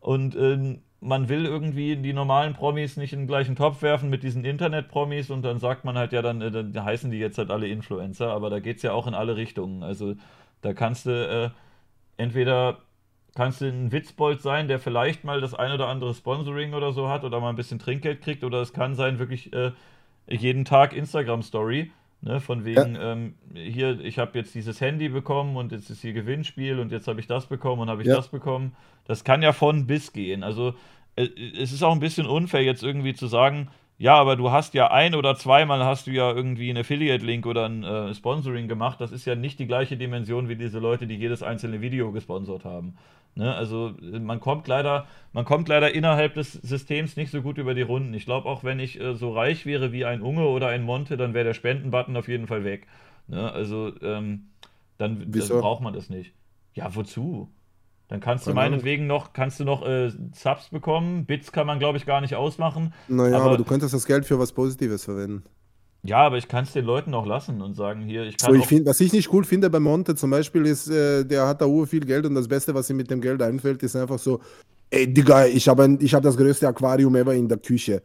Und 0.00 0.34
ähm, 0.34 0.80
man 1.00 1.28
will 1.28 1.46
irgendwie 1.46 1.94
die 1.94 2.12
normalen 2.12 2.54
Promis 2.54 2.96
nicht 2.96 3.12
in 3.12 3.20
den 3.20 3.28
gleichen 3.28 3.54
Topf 3.54 3.80
werfen 3.82 4.10
mit 4.10 4.24
diesen 4.24 4.44
Internet-Promis 4.44 5.30
und 5.30 5.42
dann 5.42 5.60
sagt 5.60 5.84
man 5.84 5.96
halt, 5.96 6.12
ja, 6.12 6.20
dann, 6.20 6.42
äh, 6.42 6.50
dann 6.50 6.84
heißen 6.84 7.12
die 7.12 7.18
jetzt 7.18 7.38
halt 7.38 7.52
alle 7.52 7.68
Influencer, 7.68 8.32
aber 8.32 8.50
da 8.50 8.58
geht 8.58 8.78
es 8.78 8.82
ja 8.82 8.90
auch 8.90 9.06
in 9.06 9.14
alle 9.14 9.36
Richtungen. 9.36 9.84
Also 9.84 10.16
da 10.62 10.72
kannst 10.72 11.06
du 11.06 11.10
äh, 11.10 11.50
entweder 12.16 12.78
kannst 13.38 13.60
du 13.60 13.66
ein 13.66 13.92
Witzbold 13.92 14.42
sein, 14.42 14.66
der 14.66 14.80
vielleicht 14.80 15.22
mal 15.22 15.40
das 15.40 15.54
ein 15.54 15.70
oder 15.70 15.86
andere 15.86 16.12
Sponsoring 16.12 16.74
oder 16.74 16.92
so 16.92 17.08
hat 17.08 17.22
oder 17.22 17.38
mal 17.38 17.50
ein 17.50 17.54
bisschen 17.54 17.78
Trinkgeld 17.78 18.20
kriegt, 18.20 18.42
oder 18.42 18.60
es 18.60 18.72
kann 18.72 18.96
sein, 18.96 19.20
wirklich 19.20 19.52
äh, 19.52 19.70
jeden 20.28 20.64
Tag 20.64 20.92
Instagram-Story. 20.92 21.92
Ne, 22.20 22.40
von 22.40 22.64
wegen, 22.64 22.98
ähm, 23.00 23.34
hier, 23.54 24.00
ich 24.00 24.18
habe 24.18 24.36
jetzt 24.36 24.52
dieses 24.52 24.80
Handy 24.80 25.08
bekommen 25.08 25.56
und 25.56 25.70
jetzt 25.70 25.88
ist 25.88 26.02
hier 26.02 26.12
Gewinnspiel 26.12 26.80
und 26.80 26.90
jetzt 26.90 27.06
habe 27.06 27.20
ich 27.20 27.28
das 27.28 27.46
bekommen 27.46 27.82
und 27.82 27.88
habe 27.90 28.02
ich 28.02 28.08
Ja. 28.08 28.16
das 28.16 28.26
bekommen. 28.26 28.74
Das 29.04 29.22
kann 29.22 29.40
ja 29.40 29.52
von 29.52 29.86
bis 29.86 30.12
gehen. 30.12 30.42
Also 30.42 30.74
äh, 31.14 31.28
es 31.56 31.70
ist 31.70 31.84
auch 31.84 31.92
ein 31.92 32.00
bisschen 32.00 32.26
unfair, 32.26 32.64
jetzt 32.64 32.82
irgendwie 32.82 33.14
zu 33.14 33.28
sagen, 33.28 33.68
ja, 33.98 34.16
aber 34.16 34.34
du 34.34 34.50
hast 34.50 34.74
ja 34.74 34.90
ein 34.90 35.14
oder 35.14 35.36
zweimal 35.36 35.84
hast 35.84 36.08
du 36.08 36.10
ja 36.10 36.32
irgendwie 36.32 36.70
einen 36.70 36.78
Affiliate-Link 36.78 37.46
oder 37.46 37.66
ein 37.68 37.84
äh, 37.84 38.12
Sponsoring 38.14 38.66
gemacht. 38.66 39.00
Das 39.00 39.12
ist 39.12 39.24
ja 39.24 39.36
nicht 39.36 39.60
die 39.60 39.66
gleiche 39.68 39.96
Dimension 39.96 40.48
wie 40.48 40.56
diese 40.56 40.80
Leute, 40.80 41.06
die 41.06 41.16
jedes 41.16 41.44
einzelne 41.44 41.80
Video 41.80 42.10
gesponsert 42.10 42.64
haben. 42.64 42.96
Ne? 43.38 43.54
Also 43.54 43.94
äh, 44.02 44.18
man 44.18 44.40
kommt 44.40 44.66
leider, 44.66 45.06
man 45.32 45.44
kommt 45.44 45.68
leider 45.68 45.94
innerhalb 45.94 46.34
des 46.34 46.54
Systems 46.54 47.16
nicht 47.16 47.30
so 47.30 47.40
gut 47.40 47.56
über 47.56 47.72
die 47.72 47.82
Runden. 47.82 48.12
Ich 48.12 48.24
glaube 48.24 48.48
auch, 48.48 48.64
wenn 48.64 48.80
ich 48.80 49.00
äh, 49.00 49.14
so 49.14 49.32
reich 49.32 49.64
wäre 49.64 49.92
wie 49.92 50.04
ein 50.04 50.22
Unge 50.22 50.44
oder 50.48 50.66
ein 50.66 50.82
Monte, 50.82 51.16
dann 51.16 51.34
wäre 51.34 51.44
der 51.44 51.54
Spendenbutton 51.54 52.16
auf 52.16 52.26
jeden 52.26 52.48
Fall 52.48 52.64
weg. 52.64 52.88
Ne? 53.28 53.50
Also 53.52 53.92
ähm, 54.02 54.48
dann, 54.98 55.30
dann 55.30 55.48
braucht 55.60 55.82
man 55.82 55.94
das 55.94 56.10
nicht. 56.10 56.34
Ja, 56.74 56.92
wozu? 56.96 57.48
Dann 58.08 58.18
kannst 58.20 58.46
du 58.46 58.54
meinetwegen 58.54 59.06
noch, 59.06 59.32
kannst 59.34 59.60
du 59.60 59.64
noch 59.64 59.86
äh, 59.86 60.10
Subs 60.32 60.70
bekommen. 60.70 61.24
Bits 61.26 61.52
kann 61.52 61.66
man, 61.66 61.78
glaube 61.78 61.96
ich, 61.98 62.06
gar 62.06 62.20
nicht 62.20 62.34
ausmachen. 62.34 62.92
Naja, 63.06 63.36
Aber- 63.36 63.44
aber, 63.46 63.56
du 63.56 63.64
könntest 63.64 63.94
das 63.94 64.04
Geld 64.06 64.26
für 64.26 64.40
was 64.40 64.52
Positives 64.52 65.04
verwenden. 65.04 65.44
Ja, 66.02 66.18
aber 66.18 66.38
ich 66.38 66.48
kann 66.48 66.64
es 66.64 66.72
den 66.72 66.84
Leuten 66.84 67.12
auch 67.14 67.26
lassen 67.26 67.60
und 67.60 67.74
sagen, 67.74 68.02
hier, 68.02 68.22
ich 68.24 68.38
kann 68.38 68.52
So, 68.52 68.58
ich 68.58 68.66
find, 68.66 68.86
was 68.86 69.00
ich 69.00 69.12
nicht 69.12 69.32
cool 69.32 69.44
finde 69.44 69.68
bei 69.68 69.80
Monte 69.80 70.14
zum 70.14 70.30
Beispiel 70.30 70.64
ist, 70.66 70.88
äh, 70.88 71.24
der 71.24 71.46
hat 71.46 71.60
da 71.60 71.66
ur 71.66 71.86
viel 71.86 72.04
Geld 72.04 72.24
und 72.24 72.34
das 72.34 72.46
Beste, 72.48 72.72
was 72.74 72.88
ihm 72.88 72.96
mit 72.96 73.10
dem 73.10 73.20
Geld 73.20 73.42
einfällt, 73.42 73.82
ist 73.82 73.96
einfach 73.96 74.18
so, 74.18 74.40
ey 74.90 75.12
Digga, 75.12 75.46
ich 75.46 75.68
habe 75.68 75.84
ein- 75.84 75.98
ich 76.00 76.14
hab 76.14 76.22
das 76.22 76.36
größte 76.36 76.68
Aquarium 76.68 77.14
ever 77.16 77.34
in 77.34 77.48
der 77.48 77.58
Küche. 77.58 78.02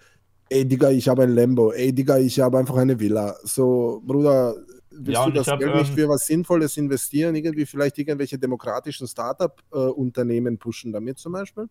Ey 0.49 0.65
Digga, 0.67 0.89
ich 0.91 1.07
habe 1.07 1.23
ein 1.23 1.35
Lambo. 1.35 1.71
Ey 1.71 1.93
Digga, 1.93 2.17
ich 2.17 2.39
habe 2.39 2.57
einfach 2.59 2.75
eine 2.77 2.99
Villa. 2.99 3.35
So, 3.43 4.01
Bruder, 4.05 4.55
willst 4.91 5.21
Ja, 5.21 5.25
du 5.25 5.31
das 5.31 5.47
hab, 5.47 5.59
Geld 5.59 5.73
nicht 5.75 5.89
ähm, 5.89 5.95
für 5.95 6.09
was 6.09 6.25
Sinnvolles 6.27 6.77
investieren? 6.77 7.35
Irgendwie 7.35 7.65
vielleicht 7.65 7.97
irgendwelche 7.97 8.37
demokratischen 8.39 9.07
Startup-Unternehmen 9.07 10.57
pushen 10.57 10.91
damit 10.91 11.17
zum 11.19 11.33
Beispiel? 11.33 11.67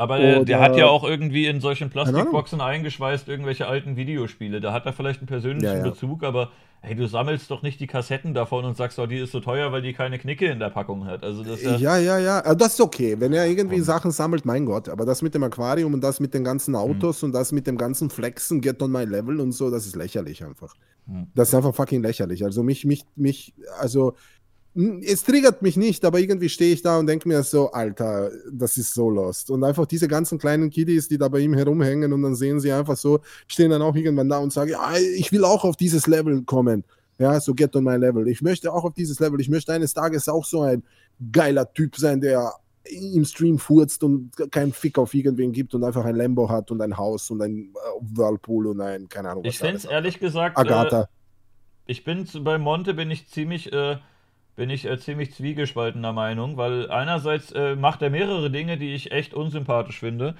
Aber 0.00 0.18
der, 0.18 0.44
der 0.44 0.60
hat 0.60 0.76
ja 0.76 0.86
auch 0.86 1.04
irgendwie 1.04 1.46
in 1.46 1.60
solchen. 1.60 1.90
Plastikboxen 1.90 2.60
eingeschweißt 2.60 3.28
irgendwelche 3.28 3.66
alten 3.66 3.96
Videospiele. 3.96 4.60
Da 4.60 4.72
hat 4.72 4.86
er 4.86 4.94
vielleicht 4.94 5.20
einen 5.20 5.26
persönlichen 5.26 5.66
Ja, 5.66 5.76
ja. 5.76 5.82
Bezug, 5.82 6.22
aber 6.24 6.50
hey, 6.80 6.94
du 6.94 7.06
sammelst 7.06 7.50
doch 7.50 7.62
nicht 7.62 7.78
die 7.80 7.86
Kassetten 7.86 8.32
davon 8.32 8.64
und 8.64 8.76
sagst, 8.76 8.98
oh, 8.98 9.04
die 9.06 9.18
ist 9.18 9.32
so 9.32 9.40
teuer, 9.40 9.70
weil 9.72 9.82
die 9.82 9.92
keine 9.92 10.18
Knicke 10.18 10.46
in 10.46 10.58
der 10.58 10.70
Packung 10.70 11.04
hat. 11.04 11.22
Also 11.22 11.44
das 11.44 11.62
ja, 11.62 11.76
Ja, 11.76 11.98
ja, 11.98 12.18
ja. 12.18 12.40
äh, 12.40 12.56
Das 12.56 12.74
ist 12.74 12.80
okay. 12.80 13.16
Wenn 13.18 13.34
er 13.34 13.46
irgendwie 13.46 13.76
Komm. 13.76 13.84
Sachen 13.84 14.10
sammelt, 14.10 14.46
mein 14.46 14.64
Gott. 14.64 14.88
Aber 14.88 15.04
das 15.04 15.20
mit 15.20 15.34
dem 15.34 15.42
Aquarium 15.42 15.92
und 15.92 16.00
das 16.02 16.20
mit 16.20 16.32
den 16.32 16.44
ganzen 16.44 16.74
Autos 16.74 17.22
und 17.22 17.32
das 17.32 17.52
mit 17.52 17.66
dem 17.66 17.76
ganzen 17.76 18.08
Flexen, 18.08 18.62
get 18.62 18.80
on 18.82 18.90
my 18.90 19.04
level 19.04 19.38
und 19.40 19.52
so, 19.52 19.70
das 19.70 19.84
ist 19.84 19.96
lächerlich 19.96 20.42
einfach. 20.42 20.74
Hm. 21.06 21.26
Das 21.34 21.48
ist 21.48 21.54
einfach 21.54 21.74
fucking 21.74 22.02
lächerlich. 22.02 22.42
Also 22.44 22.62
mich, 22.62 22.86
mich, 22.86 23.04
mich, 23.16 23.52
also 23.78 24.14
es 24.74 25.24
triggert 25.24 25.62
mich 25.62 25.76
nicht, 25.76 26.04
aber 26.04 26.20
irgendwie 26.20 26.48
stehe 26.48 26.72
ich 26.72 26.82
da 26.82 26.98
und 26.98 27.06
denke 27.06 27.26
mir 27.26 27.42
so, 27.42 27.72
Alter, 27.72 28.30
das 28.52 28.76
ist 28.76 28.94
so 28.94 29.10
lost. 29.10 29.50
Und 29.50 29.64
einfach 29.64 29.86
diese 29.86 30.06
ganzen 30.06 30.38
kleinen 30.38 30.70
Kiddies, 30.70 31.08
die 31.08 31.18
da 31.18 31.28
bei 31.28 31.40
ihm 31.40 31.54
herumhängen 31.54 32.12
und 32.12 32.22
dann 32.22 32.36
sehen 32.36 32.60
sie 32.60 32.72
einfach 32.72 32.96
so, 32.96 33.20
stehen 33.48 33.70
dann 33.70 33.82
auch 33.82 33.94
irgendwann 33.96 34.28
da 34.28 34.38
und 34.38 34.52
sagen, 34.52 34.70
ja, 34.70 34.92
ich 35.16 35.32
will 35.32 35.44
auch 35.44 35.64
auf 35.64 35.76
dieses 35.76 36.06
Level 36.06 36.42
kommen. 36.42 36.84
Ja, 37.18 37.38
so 37.40 37.54
get 37.54 37.74
on 37.76 37.84
my 37.84 37.96
level. 37.96 38.28
Ich 38.28 38.40
möchte 38.42 38.72
auch 38.72 38.84
auf 38.84 38.94
dieses 38.94 39.20
Level. 39.20 39.40
Ich 39.40 39.50
möchte 39.50 39.72
eines 39.72 39.92
Tages 39.92 40.28
auch 40.28 40.44
so 40.44 40.62
ein 40.62 40.82
geiler 41.32 41.70
Typ 41.72 41.96
sein, 41.96 42.20
der 42.20 42.54
im 42.84 43.24
Stream 43.24 43.58
furzt 43.58 44.02
und 44.02 44.30
keinen 44.50 44.72
Fick 44.72 44.98
auf 44.98 45.12
irgendwen 45.14 45.52
gibt 45.52 45.74
und 45.74 45.84
einfach 45.84 46.04
ein 46.04 46.16
Lambo 46.16 46.48
hat 46.48 46.70
und 46.70 46.80
ein 46.80 46.96
Haus 46.96 47.30
und 47.30 47.42
ein 47.42 47.74
äh, 47.74 47.78
Whirlpool 48.00 48.68
und 48.68 48.80
ein, 48.80 49.08
keine 49.08 49.30
Ahnung, 49.30 49.44
ich 49.44 49.58
finde 49.58 49.76
es 49.76 49.84
ehrlich 49.84 50.18
gesagt, 50.18 50.56
äh, 50.56 50.60
Agatha. 50.60 51.08
ich 51.86 52.04
bin 52.04 52.26
bei 52.42 52.58
Monte 52.58 52.94
bin 52.94 53.10
ich 53.10 53.28
ziemlich, 53.28 53.72
äh, 53.72 53.98
bin 54.60 54.68
ich 54.68 54.84
äh, 54.84 54.98
ziemlich 54.98 55.32
zwiegespaltener 55.32 56.12
Meinung, 56.12 56.58
weil 56.58 56.90
einerseits 56.90 57.50
äh, 57.52 57.76
macht 57.76 58.02
er 58.02 58.10
mehrere 58.10 58.50
Dinge, 58.50 58.76
die 58.76 58.92
ich 58.92 59.10
echt 59.10 59.32
unsympathisch 59.32 59.98
finde, 59.98 60.34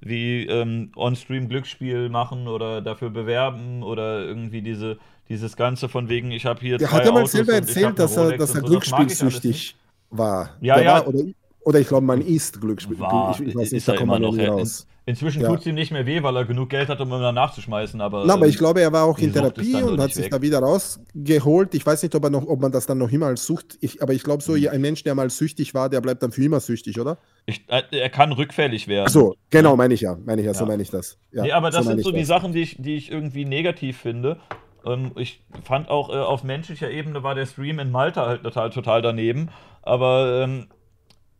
wie 0.00 0.46
ähm, 0.46 0.92
On-Stream 0.94 1.48
Glücksspiel 1.48 2.08
machen 2.08 2.46
oder 2.46 2.80
dafür 2.82 3.10
bewerben 3.10 3.82
oder 3.82 4.20
irgendwie 4.20 4.62
diese, 4.62 4.98
dieses 5.28 5.56
Ganze 5.56 5.88
von 5.88 6.08
wegen, 6.08 6.30
ich 6.30 6.46
habe 6.46 6.60
hier 6.60 6.78
Der 6.78 6.86
zwei 6.86 6.98
hat 6.98 7.06
ja 7.06 7.10
mal 7.10 7.26
selber 7.26 7.54
erzählt, 7.54 7.98
dass 7.98 8.16
er, 8.16 8.38
dass 8.38 8.54
er 8.54 8.62
glücksspielsüchtig 8.62 9.74
war. 10.08 10.50
Ja, 10.60 10.76
Der 10.76 10.84
ja. 10.84 10.92
War, 10.92 11.08
oder, 11.08 11.24
oder 11.64 11.80
ich 11.80 11.88
glaube, 11.88 12.06
man 12.06 12.20
ist 12.20 12.60
Glücksspiel. 12.60 12.98
War, 13.00 13.30
ich, 13.40 13.46
ich 13.48 13.54
weiß 13.54 13.66
ist 13.66 13.72
nicht, 13.72 13.88
da 13.88 13.92
kommt 13.92 14.02
immer 14.04 14.12
man 14.18 14.22
noch. 14.22 14.36
In, 14.36 14.48
raus. 14.48 14.86
inzwischen 15.06 15.42
Ja. 15.42 15.48
tut 15.48 15.60
es 15.60 15.66
ihm 15.66 15.74
nicht 15.74 15.90
mehr 15.92 16.06
weh, 16.06 16.22
weil 16.22 16.36
er 16.36 16.44
genug 16.44 16.70
Geld 16.70 16.88
hat, 16.88 17.00
um 17.00 17.08
immer 17.08 17.32
nachzuschmeißen. 17.32 18.00
Aber, 18.00 18.24
Na, 18.26 18.34
aber 18.34 18.44
ähm, 18.44 18.50
ich 18.50 18.58
glaube, 18.58 18.80
er 18.80 18.92
war 18.92 19.04
auch 19.04 19.16
die 19.18 19.24
in 19.24 19.32
Therapie 19.32 19.82
und 19.82 20.00
hat 20.00 20.12
sich 20.14 20.24
weg. 20.26 20.30
da 20.32 20.42
wieder 20.42 20.60
rausgeholt. 20.60 21.74
Ich 21.74 21.84
weiß 21.84 22.02
nicht, 22.02 22.14
ob, 22.14 22.24
er 22.24 22.30
noch, 22.30 22.46
ob 22.46 22.60
man 22.60 22.72
das 22.72 22.86
dann 22.86 22.98
noch 22.98 23.10
immer 23.10 23.26
als 23.26 23.44
Sucht. 23.46 23.78
Ich, 23.80 24.02
aber 24.02 24.12
ich 24.14 24.22
glaube, 24.22 24.42
so 24.42 24.52
Mhm. 24.52 24.68
ein 24.68 24.80
Mensch, 24.80 25.02
der 25.04 25.14
mal 25.14 25.30
süchtig 25.30 25.74
war, 25.74 25.88
der 25.88 26.00
bleibt 26.00 26.22
dann 26.22 26.32
für 26.32 26.44
immer 26.44 26.60
süchtig, 26.60 27.00
oder? 27.00 27.18
ich, 27.46 27.64
äh, 27.68 27.82
er 27.90 28.08
kann 28.10 28.32
rückfällig 28.32 28.88
werden. 28.88 29.06
Ach 29.08 29.12
so, 29.12 29.34
genau, 29.50 29.76
meine 29.76 29.94
ich 29.94 30.00
ja. 30.00 30.16
Meine 30.24 30.40
ich 30.40 30.46
ja, 30.46 30.54
so 30.54 30.64
Ja. 30.64 30.68
meine 30.68 30.82
ich 30.82 30.90
das. 30.90 31.18
Ja, 31.32 31.42
nee, 31.42 31.52
aber 31.52 31.70
das 31.70 31.84
meine 31.84 31.96
sind 31.96 32.04
so 32.04 32.10
die 32.12 32.20
das. 32.20 32.28
Sachen, 32.28 32.52
die 32.52 32.62
ich, 32.62 32.76
die 32.80 32.96
ich 32.96 33.10
irgendwie 33.10 33.44
negativ 33.44 33.98
finde. 33.98 34.38
Ähm, 34.86 35.12
ich 35.16 35.42
fand 35.64 35.88
auch 35.88 36.10
äh, 36.10 36.18
auf 36.18 36.44
menschlicher 36.44 36.90
Ebene 36.90 37.22
war 37.22 37.34
der 37.34 37.46
Stream 37.46 37.78
in 37.78 37.90
Malta 37.90 38.26
halt 38.26 38.42
total, 38.42 38.70
total 38.70 39.00
daneben. 39.02 39.48
Aber 39.82 40.42
ähm, 40.44 40.66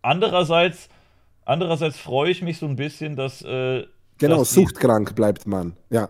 andererseits, 0.04 0.88
andererseits 1.44 1.98
freue 1.98 2.30
ich 2.30 2.42
mich 2.42 2.58
so 2.58 2.66
ein 2.66 2.76
bisschen, 2.76 3.16
dass. 3.16 3.42
Äh, 3.42 3.86
Genau, 4.18 4.38
dass 4.38 4.50
die- 4.50 4.60
suchtkrank 4.60 5.16
bleibt 5.16 5.46
man. 5.46 5.74
Ja. 5.90 6.08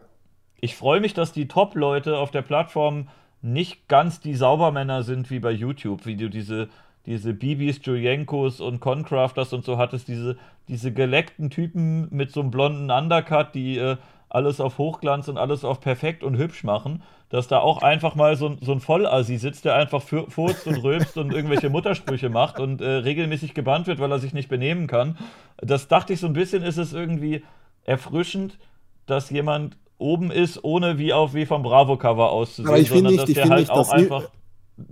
ich 0.60 0.76
freue 0.76 1.00
mich, 1.00 1.14
dass 1.14 1.32
die 1.32 1.48
Top-Leute 1.48 2.18
auf 2.18 2.30
der 2.30 2.42
Plattform 2.42 3.08
nicht 3.40 3.88
ganz 3.88 4.20
die 4.20 4.34
Saubermänner 4.34 5.02
sind 5.02 5.30
wie 5.30 5.38
bei 5.38 5.50
YouTube, 5.50 6.04
wie 6.06 6.16
du 6.16 6.28
diese, 6.28 6.68
diese 7.06 7.32
Bibis, 7.34 7.80
Julienkos 7.82 8.60
und 8.60 8.80
Concrafters 8.80 9.52
und 9.54 9.64
so 9.64 9.76
hattest, 9.78 10.08
diese, 10.08 10.36
diese 10.68 10.92
geleckten 10.92 11.48
Typen 11.50 12.08
mit 12.10 12.30
so 12.30 12.40
einem 12.40 12.50
blonden 12.50 12.90
Undercut, 12.90 13.54
die 13.54 13.76
äh, 13.78 13.96
alles 14.34 14.60
auf 14.60 14.78
Hochglanz 14.78 15.28
und 15.28 15.38
alles 15.38 15.64
auf 15.64 15.80
perfekt 15.80 16.22
und 16.24 16.36
hübsch 16.36 16.64
machen, 16.64 17.02
dass 17.28 17.48
da 17.48 17.60
auch 17.60 17.82
einfach 17.82 18.14
mal 18.14 18.36
so, 18.36 18.48
ein- 18.48 18.58
so 18.60 18.72
ein 18.72 18.80
Vollassi 18.80 19.38
sitzt, 19.38 19.64
der 19.64 19.74
einfach 19.76 20.02
furzt 20.02 20.66
und 20.66 20.76
rülpst 20.82 21.16
und 21.16 21.32
irgendwelche 21.32 21.70
Muttersprüche 21.70 22.28
macht 22.28 22.58
und 22.60 22.80
äh, 22.80 22.86
regelmäßig 22.88 23.54
gebannt 23.54 23.86
wird, 23.86 23.98
weil 24.00 24.10
er 24.12 24.18
sich 24.18 24.34
nicht 24.34 24.48
benehmen 24.48 24.86
kann. 24.86 25.16
Das 25.58 25.88
dachte 25.88 26.12
ich 26.12 26.20
so 26.20 26.26
ein 26.26 26.32
bisschen, 26.32 26.62
ist 26.62 26.76
es 26.78 26.92
irgendwie 26.92 27.42
erfrischend, 27.84 28.58
dass 29.06 29.30
jemand 29.30 29.76
oben 29.98 30.30
ist, 30.30 30.62
ohne 30.64 30.98
wie 30.98 31.12
auf 31.12 31.34
wie 31.34 31.46
vom 31.46 31.62
Bravo-Cover 31.62 32.30
auszusehen, 32.30 32.68
Aber 32.68 32.78
ich 32.78 32.88
sondern 32.88 33.12
nicht, 33.12 33.22
dass 33.22 33.28
ich 33.30 33.34
der 33.36 33.48
halt 33.48 33.60
nicht, 33.60 33.70
auch 33.70 33.90
einfach 33.90 34.24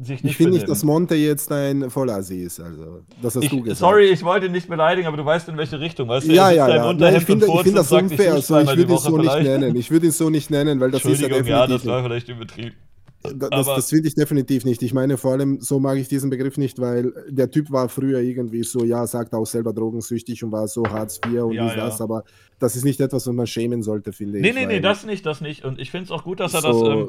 sich 0.01 0.23
nicht 0.23 0.33
Ich 0.33 0.37
finde 0.37 0.53
nicht, 0.53 0.69
dass 0.69 0.85
Monte 0.85 1.15
jetzt 1.17 1.51
ein 1.51 1.91
Vollassi 1.91 2.43
ist. 2.43 2.61
Also, 2.61 3.01
das 3.21 3.35
hast 3.37 3.43
Ich, 3.45 3.51
du 3.51 3.63
gesagt. 3.63 3.79
sorry, 3.81 4.05
ich 4.07 4.23
wollte 4.23 4.47
ihn 4.47 4.53
nicht 4.53 4.69
beleidigen, 4.69 5.09
aber 5.09 5.17
du 5.17 5.25
weißt 5.25 5.49
in 5.49 5.57
welche 5.57 5.81
Richtung. 5.81 6.09
Weißt 6.09 6.29
du, 6.29 6.33
Ja, 6.33 6.51
ja, 6.51 6.69
ja. 6.69 6.93
Nein, 6.93 7.17
ich 7.17 7.25
finde 7.25 7.47
ich 7.47 7.53
und 7.53 7.75
das 7.75 7.89
sagt, 7.89 8.03
unfair. 8.11 8.37
dusche 8.37 8.55
Also, 8.57 8.71
ich 8.73 8.77
würde 8.79 8.93
Woche 8.93 9.11
so 9.11 9.17
nicht 9.19 9.43
nennen. 9.43 9.77
Ich 9.77 9.91
würde 9.91 10.07
es 10.09 10.19
so 10.19 10.31
nicht 10.31 10.51
nennen, 10.51 10.79
weil 10.81 10.91
das 10.91 11.05
ist 11.05 11.21
ja 11.21 11.27
Entschuldigung, 11.27 11.47
ja, 11.49 11.61
definitiv 11.67 11.85
das 11.85 11.93
war 11.93 12.03
vielleicht 12.05 12.29
übertrieben. 12.29 12.77
Da- 13.25 13.49
Das, 13.51 13.67
das 13.67 13.89
finde 13.89 14.09
ich 14.09 14.15
definitiv 14.17 14.65
nicht. 14.65 14.83
Ich 14.83 14.93
meine, 14.95 15.17
vor 15.17 15.33
allem 15.33 15.61
so 15.61 15.79
mag 15.79 15.97
ich 15.97 16.09
diesen 16.09 16.29
Begriff 16.29 16.57
nicht, 16.59 16.81
weil 16.81 17.13
der 17.29 17.49
Typ 17.51 17.71
war 17.71 17.89
früher 17.89 18.19
irgendwie 18.21 18.65
so, 18.65 18.83
ja, 18.85 19.07
sagt 19.07 19.33
auch 19.33 19.47
selber 19.47 19.73
drogensüchtig 19.73 20.43
und 20.43 20.51
war 20.51 20.67
so 20.67 20.85
Hartz 20.89 21.21
IV 21.25 21.43
und 21.43 21.53
Ja, 21.55 21.67
dies, 21.69 21.77
ja. 21.77 21.85
das, 21.87 22.01
aber 22.01 22.25
das 22.59 22.75
ist 22.75 22.85
nicht 22.85 23.01
etwas, 23.01 23.25
was 23.27 23.33
man 23.35 23.47
schämen 23.47 23.83
sollte, 23.85 24.13
finde 24.13 24.41
Nee, 24.41 24.49
ich. 24.49 24.55
nee, 24.57 24.67
nee, 24.67 24.73
weil 24.75 24.81
das 24.81 25.07
nicht, 25.07 25.25
das 25.25 25.41
nicht. 25.41 25.65
Und 25.65 25.79
ich 25.81 25.91
finde 25.93 26.07
es 26.07 26.11
auch 26.11 26.25
gut, 26.25 26.41
dass 26.41 26.53
er 26.55 26.63
das. 26.63 26.77
so- 26.77 26.91
Ähm, 26.93 27.09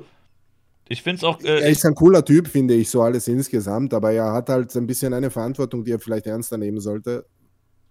ich 0.89 1.01
finde 1.01 1.17
es 1.17 1.23
auch. 1.23 1.39
er 1.41 1.63
Äh, 1.63 1.71
ist 1.71 1.86
ein 1.86 1.95
cooler 1.95 2.23
Typ, 2.23 2.47
finde 2.47 2.73
ich, 2.73 2.89
so 2.89 3.01
alles 3.01 3.27
insgesamt, 3.27 3.93
aber 3.93 4.11
er 4.11 4.31
hat 4.34 4.49
halt 4.49 4.75
ein 4.75 4.86
bisschen 4.88 5.13
eine 5.13 5.29
Verantwortung, 5.29 5.84
die 5.84 5.91
er 5.91 5.99
vielleicht 5.99 6.27
ernster 6.27 6.57
nehmen 6.57 6.79
sollte. 6.79 7.25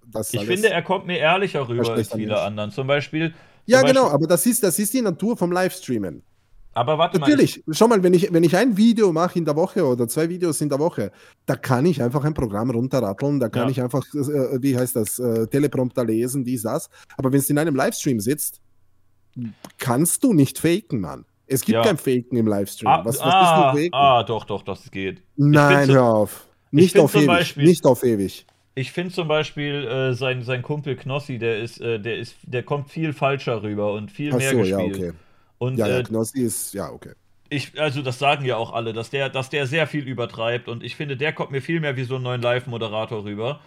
Das 0.07 0.35
ich 0.35 0.45
finde, 0.45 0.69
er 0.71 0.83
kommt 0.83 1.07
mir 1.07 1.19
ehrlicher 1.19 1.69
rüber 1.69 1.93
als 1.93 2.11
viele 2.13 2.29
Mensch. 2.33 2.41
anderen. 2.41 2.71
Zum 2.71 2.87
Beispiel. 2.87 3.35
Ja, 3.67 3.79
zum 3.79 3.89
genau, 3.89 4.03
Beispiel, 4.03 4.15
aber 4.17 4.27
das 4.27 4.47
ist, 4.47 4.63
das 4.63 4.79
ist 4.79 4.93
die 4.93 5.01
Natur 5.03 5.37
vom 5.37 5.53
Livestreamen. 5.53 6.23
Aber 6.75 6.97
warte 6.97 7.19
mal. 7.19 7.29
Natürlich, 7.29 7.63
schau 7.71 7.87
mal, 7.87 8.03
wenn 8.03 8.15
ich, 8.15 8.33
wenn 8.33 8.43
ich 8.43 8.57
ein 8.57 8.77
Video 8.77 9.13
mache 9.13 9.39
in 9.39 9.45
der 9.45 9.55
Woche 9.55 9.85
oder 9.87 10.09
zwei 10.09 10.29
Videos 10.29 10.61
in 10.61 10.71
der 10.71 10.79
Woche, 10.79 11.13
da 11.45 11.55
kann 11.55 11.85
ich 11.85 12.03
einfach 12.03 12.25
ein 12.25 12.33
Programm 12.35 12.71
runterratteln, 12.71 13.39
da 13.39 13.49
kann 13.51 13.65
Ja. 13.65 13.71
ich 13.71 13.83
einfach, 13.83 14.03
äh, 14.15 14.63
wie 14.63 14.77
heißt 14.77 14.97
das, 14.97 15.19
äh, 15.19 15.47
Teleprompter 15.47 16.05
lesen, 16.05 16.45
dies, 16.45 16.63
das. 16.63 16.89
Aber 17.17 17.31
wenn 17.31 17.41
es 17.41 17.51
in 17.51 17.59
einem 17.59 17.77
Livestream 17.77 18.21
sitzt, 18.21 18.61
kannst 19.79 20.25
du 20.25 20.33
nicht 20.33 20.59
faken, 20.59 21.01
Mann. 21.01 21.25
Es 21.53 21.61
gibt 21.65 21.77
Ja. 21.77 21.83
kein 21.83 21.97
Faken 21.99 22.37
im 22.37 22.47
Livestream. 22.47 22.89
Ah, 22.91 23.05
was 23.05 23.19
was 23.19 23.23
ah, 23.27 23.75
ist 23.77 23.89
ah, 23.93 24.23
doch, 24.23 24.45
doch, 24.45 24.63
das 24.63 24.91
geht. 24.91 25.23
Nein, 25.37 25.91
hör 25.91 26.05
auf. 26.05 26.47
ich 26.71 26.77
Nicht 26.81 26.99
auf 26.99 27.15
ewig. 27.15 27.27
Beispiel- 27.27 27.65
Nicht 27.65 27.85
auf 27.85 28.03
ewig. 28.05 28.47
Ich 28.75 28.91
finde 28.91 29.13
zum 29.13 29.29
Beispiel 29.29 29.87
äh, 29.87 30.15
sein, 30.15 30.43
sein 30.43 30.63
Kumpel 30.63 30.97
Knossi, 30.97 31.39
der 31.39 31.59
ist, 31.61 31.81
äh, 31.81 32.01
der 32.01 32.17
ist, 32.17 32.37
der 32.45 32.63
kommt 32.63 32.91
viel 32.91 33.13
falscher 33.13 33.63
rüber 33.63 33.93
und 33.93 34.11
viel 34.11 34.33
Ach 34.33 34.39
mehr 34.39 34.51
so, 34.51 34.59
ja, 34.65 34.79
gespielt. 34.79 34.97
okay. 34.97 35.13
Und 35.59 35.77
Ja, 35.77 35.87
ja, 35.89 35.99
äh, 35.99 36.03
Knossi 36.03 36.41
ist, 36.41 36.73
ja, 36.73 36.91
okay. 36.91 37.13
ich, 37.51 37.79
also 37.79 38.01
das 38.01 38.19
sagen 38.19 38.47
ja 38.47 38.57
auch 38.57 38.73
alle, 38.73 38.95
dass 38.95 39.11
der, 39.11 39.29
dass 39.29 39.51
der 39.51 39.67
sehr 39.67 39.87
viel 39.87 40.09
übertreibt 40.09 40.69
und 40.69 40.83
ich 40.83 40.97
finde, 40.97 41.19
der 41.19 41.35
kommt 41.35 41.51
mir 41.51 41.61
viel 41.61 41.81
mehr 41.81 41.97
wie 41.99 42.05
so 42.05 42.17
ein 42.17 42.23
neuen 42.23 42.41
Live-Moderator 42.41 43.25
rüber. 43.25 43.61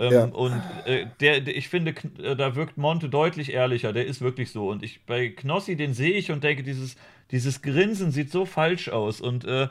Ähm, 0.00 0.12
Ja. 0.12 0.24
Und 0.24 0.62
äh, 0.86 1.06
der, 1.20 1.40
der, 1.42 1.56
ich 1.56 1.68
finde, 1.68 1.94
äh, 2.22 2.34
da 2.34 2.56
wirkt 2.56 2.78
Monte 2.78 3.08
deutlich 3.10 3.52
ehrlicher. 3.52 3.92
Der 3.92 4.06
ist 4.06 4.20
wirklich 4.22 4.50
so. 4.50 4.68
Und 4.70 4.82
ich 4.82 5.04
bei 5.04 5.28
Knossi, 5.28 5.76
den 5.76 5.92
sehe 5.94 6.12
ich 6.14 6.30
und 6.32 6.42
denke, 6.42 6.62
dieses, 6.62 6.96
dieses 7.30 7.60
Grinsen 7.60 8.10
sieht 8.10 8.32
so 8.32 8.46
falsch 8.46 8.88
aus. 8.88 9.20
Und 9.20 9.44
äh, 9.44 9.68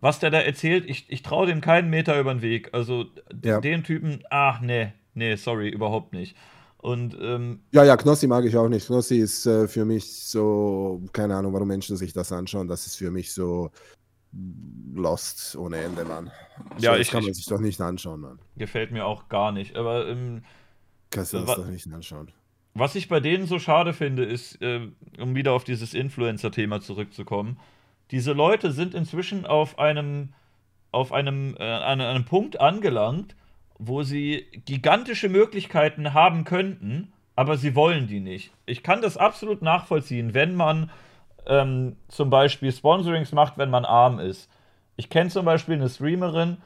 was 0.00 0.18
der 0.18 0.30
da 0.30 0.40
erzählt, 0.40 0.84
ich, 0.88 1.06
ich 1.08 1.22
traue 1.22 1.46
dem 1.46 1.60
keinen 1.60 1.90
Meter 1.90 2.18
über 2.20 2.34
den 2.34 2.42
Weg. 2.42 2.70
Also 2.72 3.06
Ja. 3.44 3.60
den 3.60 3.84
Typen, 3.84 4.24
ach 4.30 4.60
nee, 4.60 4.88
nee, 5.14 5.36
sorry, 5.36 5.68
überhaupt 5.68 6.12
nicht. 6.12 6.36
Und 6.80 7.16
ähm, 7.20 7.60
Ja, 7.72 7.84
ja, 7.84 7.96
Knossi 7.96 8.26
mag 8.26 8.44
ich 8.44 8.56
auch 8.56 8.68
nicht. 8.68 8.86
Knossi 8.86 9.18
ist 9.18 9.46
äh, 9.46 9.66
für 9.68 9.84
mich 9.84 10.04
so, 10.24 11.02
keine 11.12 11.34
Ahnung, 11.36 11.52
warum 11.52 11.68
Menschen 11.68 11.96
sich 11.96 12.12
das 12.12 12.30
anschauen. 12.32 12.68
Das 12.68 12.86
ist 12.86 12.96
für 12.96 13.10
mich 13.10 13.32
so 13.32 13.70
lost 14.94 15.56
ohne 15.56 15.78
Ende, 15.78 16.04
Mann. 16.04 16.30
So, 16.76 16.84
Ja, 16.84 16.92
das 16.92 17.00
ich- 17.02 17.10
kann 17.10 17.22
man 17.22 17.30
ich- 17.30 17.36
sich 17.36 17.46
doch 17.46 17.60
nicht 17.60 17.80
anschauen, 17.80 18.20
Mann. 18.20 18.38
gefällt 18.56 18.90
mir 18.92 19.06
auch 19.06 19.28
gar 19.28 19.52
nicht. 19.52 19.76
Aber 19.76 20.06
ähm, 20.08 20.42
Kannst 21.10 21.32
du 21.32 21.38
das 21.38 21.56
doch 21.56 21.66
nicht 21.66 21.90
anschauen. 21.92 22.30
Was 22.74 22.94
ich 22.94 23.08
bei 23.08 23.18
denen 23.20 23.46
so 23.46 23.58
schade 23.58 23.92
finde, 23.92 24.24
ist, 24.24 24.60
äh, 24.62 24.88
um 25.18 25.34
wieder 25.34 25.52
auf 25.52 25.64
dieses 25.64 25.94
Influencer-Thema 25.94 26.80
zurückzukommen, 26.80 27.58
diese 28.10 28.32
Leute 28.32 28.72
sind 28.72 28.94
inzwischen 28.94 29.46
auf 29.46 29.78
einem, 29.78 30.34
auf 30.92 31.12
einem, 31.12 31.56
äh, 31.58 31.62
an 31.64 32.00
einem 32.00 32.24
Punkt 32.24 32.60
angelangt, 32.60 33.34
wo 33.78 34.02
sie 34.02 34.46
gigantische 34.66 35.28
Möglichkeiten 35.28 36.12
haben 36.14 36.44
könnten, 36.44 37.12
aber 37.36 37.56
sie 37.56 37.74
wollen 37.74 38.06
die 38.06 38.20
nicht. 38.20 38.52
Ich 38.66 38.82
kann 38.82 39.00
das 39.02 39.16
absolut 39.16 39.62
nachvollziehen, 39.62 40.34
wenn 40.34 40.54
man 40.54 40.90
ähm, 41.48 41.96
zum 42.08 42.30
Beispiel 42.30 42.72
Sponsorings 42.72 43.32
macht, 43.32 43.58
wenn 43.58 43.70
man 43.70 43.84
arm 43.84 44.18
ist. 44.18 44.50
Ich 44.96 45.10
kenne 45.10 45.30
zum 45.30 45.44
Beispiel 45.44 45.74
eine 45.74 45.88
Streamerin, 45.88 46.58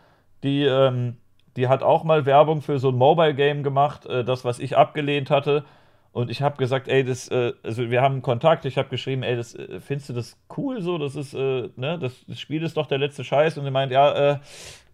die, 0.43 0.65
ähm, 0.65 1.17
die 1.57 1.69
hat 1.69 1.83
auch 1.83 2.05
mal 2.05 2.27
Werbung 2.27 2.63
für 2.63 2.79
so 2.79 2.89
ein 2.89 2.97
Mobile-Game 2.97 3.63
gemacht, 3.63 4.07
äh, 4.07 4.25
das, 4.25 4.45
was 4.45 4.59
ich 4.59 4.77
abgelehnt 4.77 5.31
hatte. 5.31 5.65
Und 6.13 6.31
ich 6.31 6.43
habe 6.43 6.59
gesagt, 6.59 6.89
ey, 6.89 7.05
das, 7.05 7.29
äh, 7.29 7.55
also 7.63 7.91
wir 7.91 8.03
haben 8.03 8.21
Kontakt. 8.21 8.67
Ich 8.67 8.77
habe 8.77 8.91
geschrieben, 8.91 9.23
ey, 9.23 9.35
das, 9.35 9.55
äh, 9.55 9.81
findest 9.81 10.11
du 10.11 10.13
das 10.13 10.39
cool 10.57 10.83
so? 10.83 10.99
Das 10.99 11.17
ist, 11.17 11.33
äh, 11.33 11.71
ne, 11.77 11.99
das, 11.99 12.25
das 12.27 12.39
Spiel 12.39 12.63
ist 12.63 12.77
doch 12.77 12.87
der 12.87 12.99
letzte 12.99 13.25
Scheiß. 13.25 13.57
Und 13.57 13.65
sie 13.65 13.71
meint, 13.71 13.93
ja, 13.93 14.33
äh, 14.33 14.39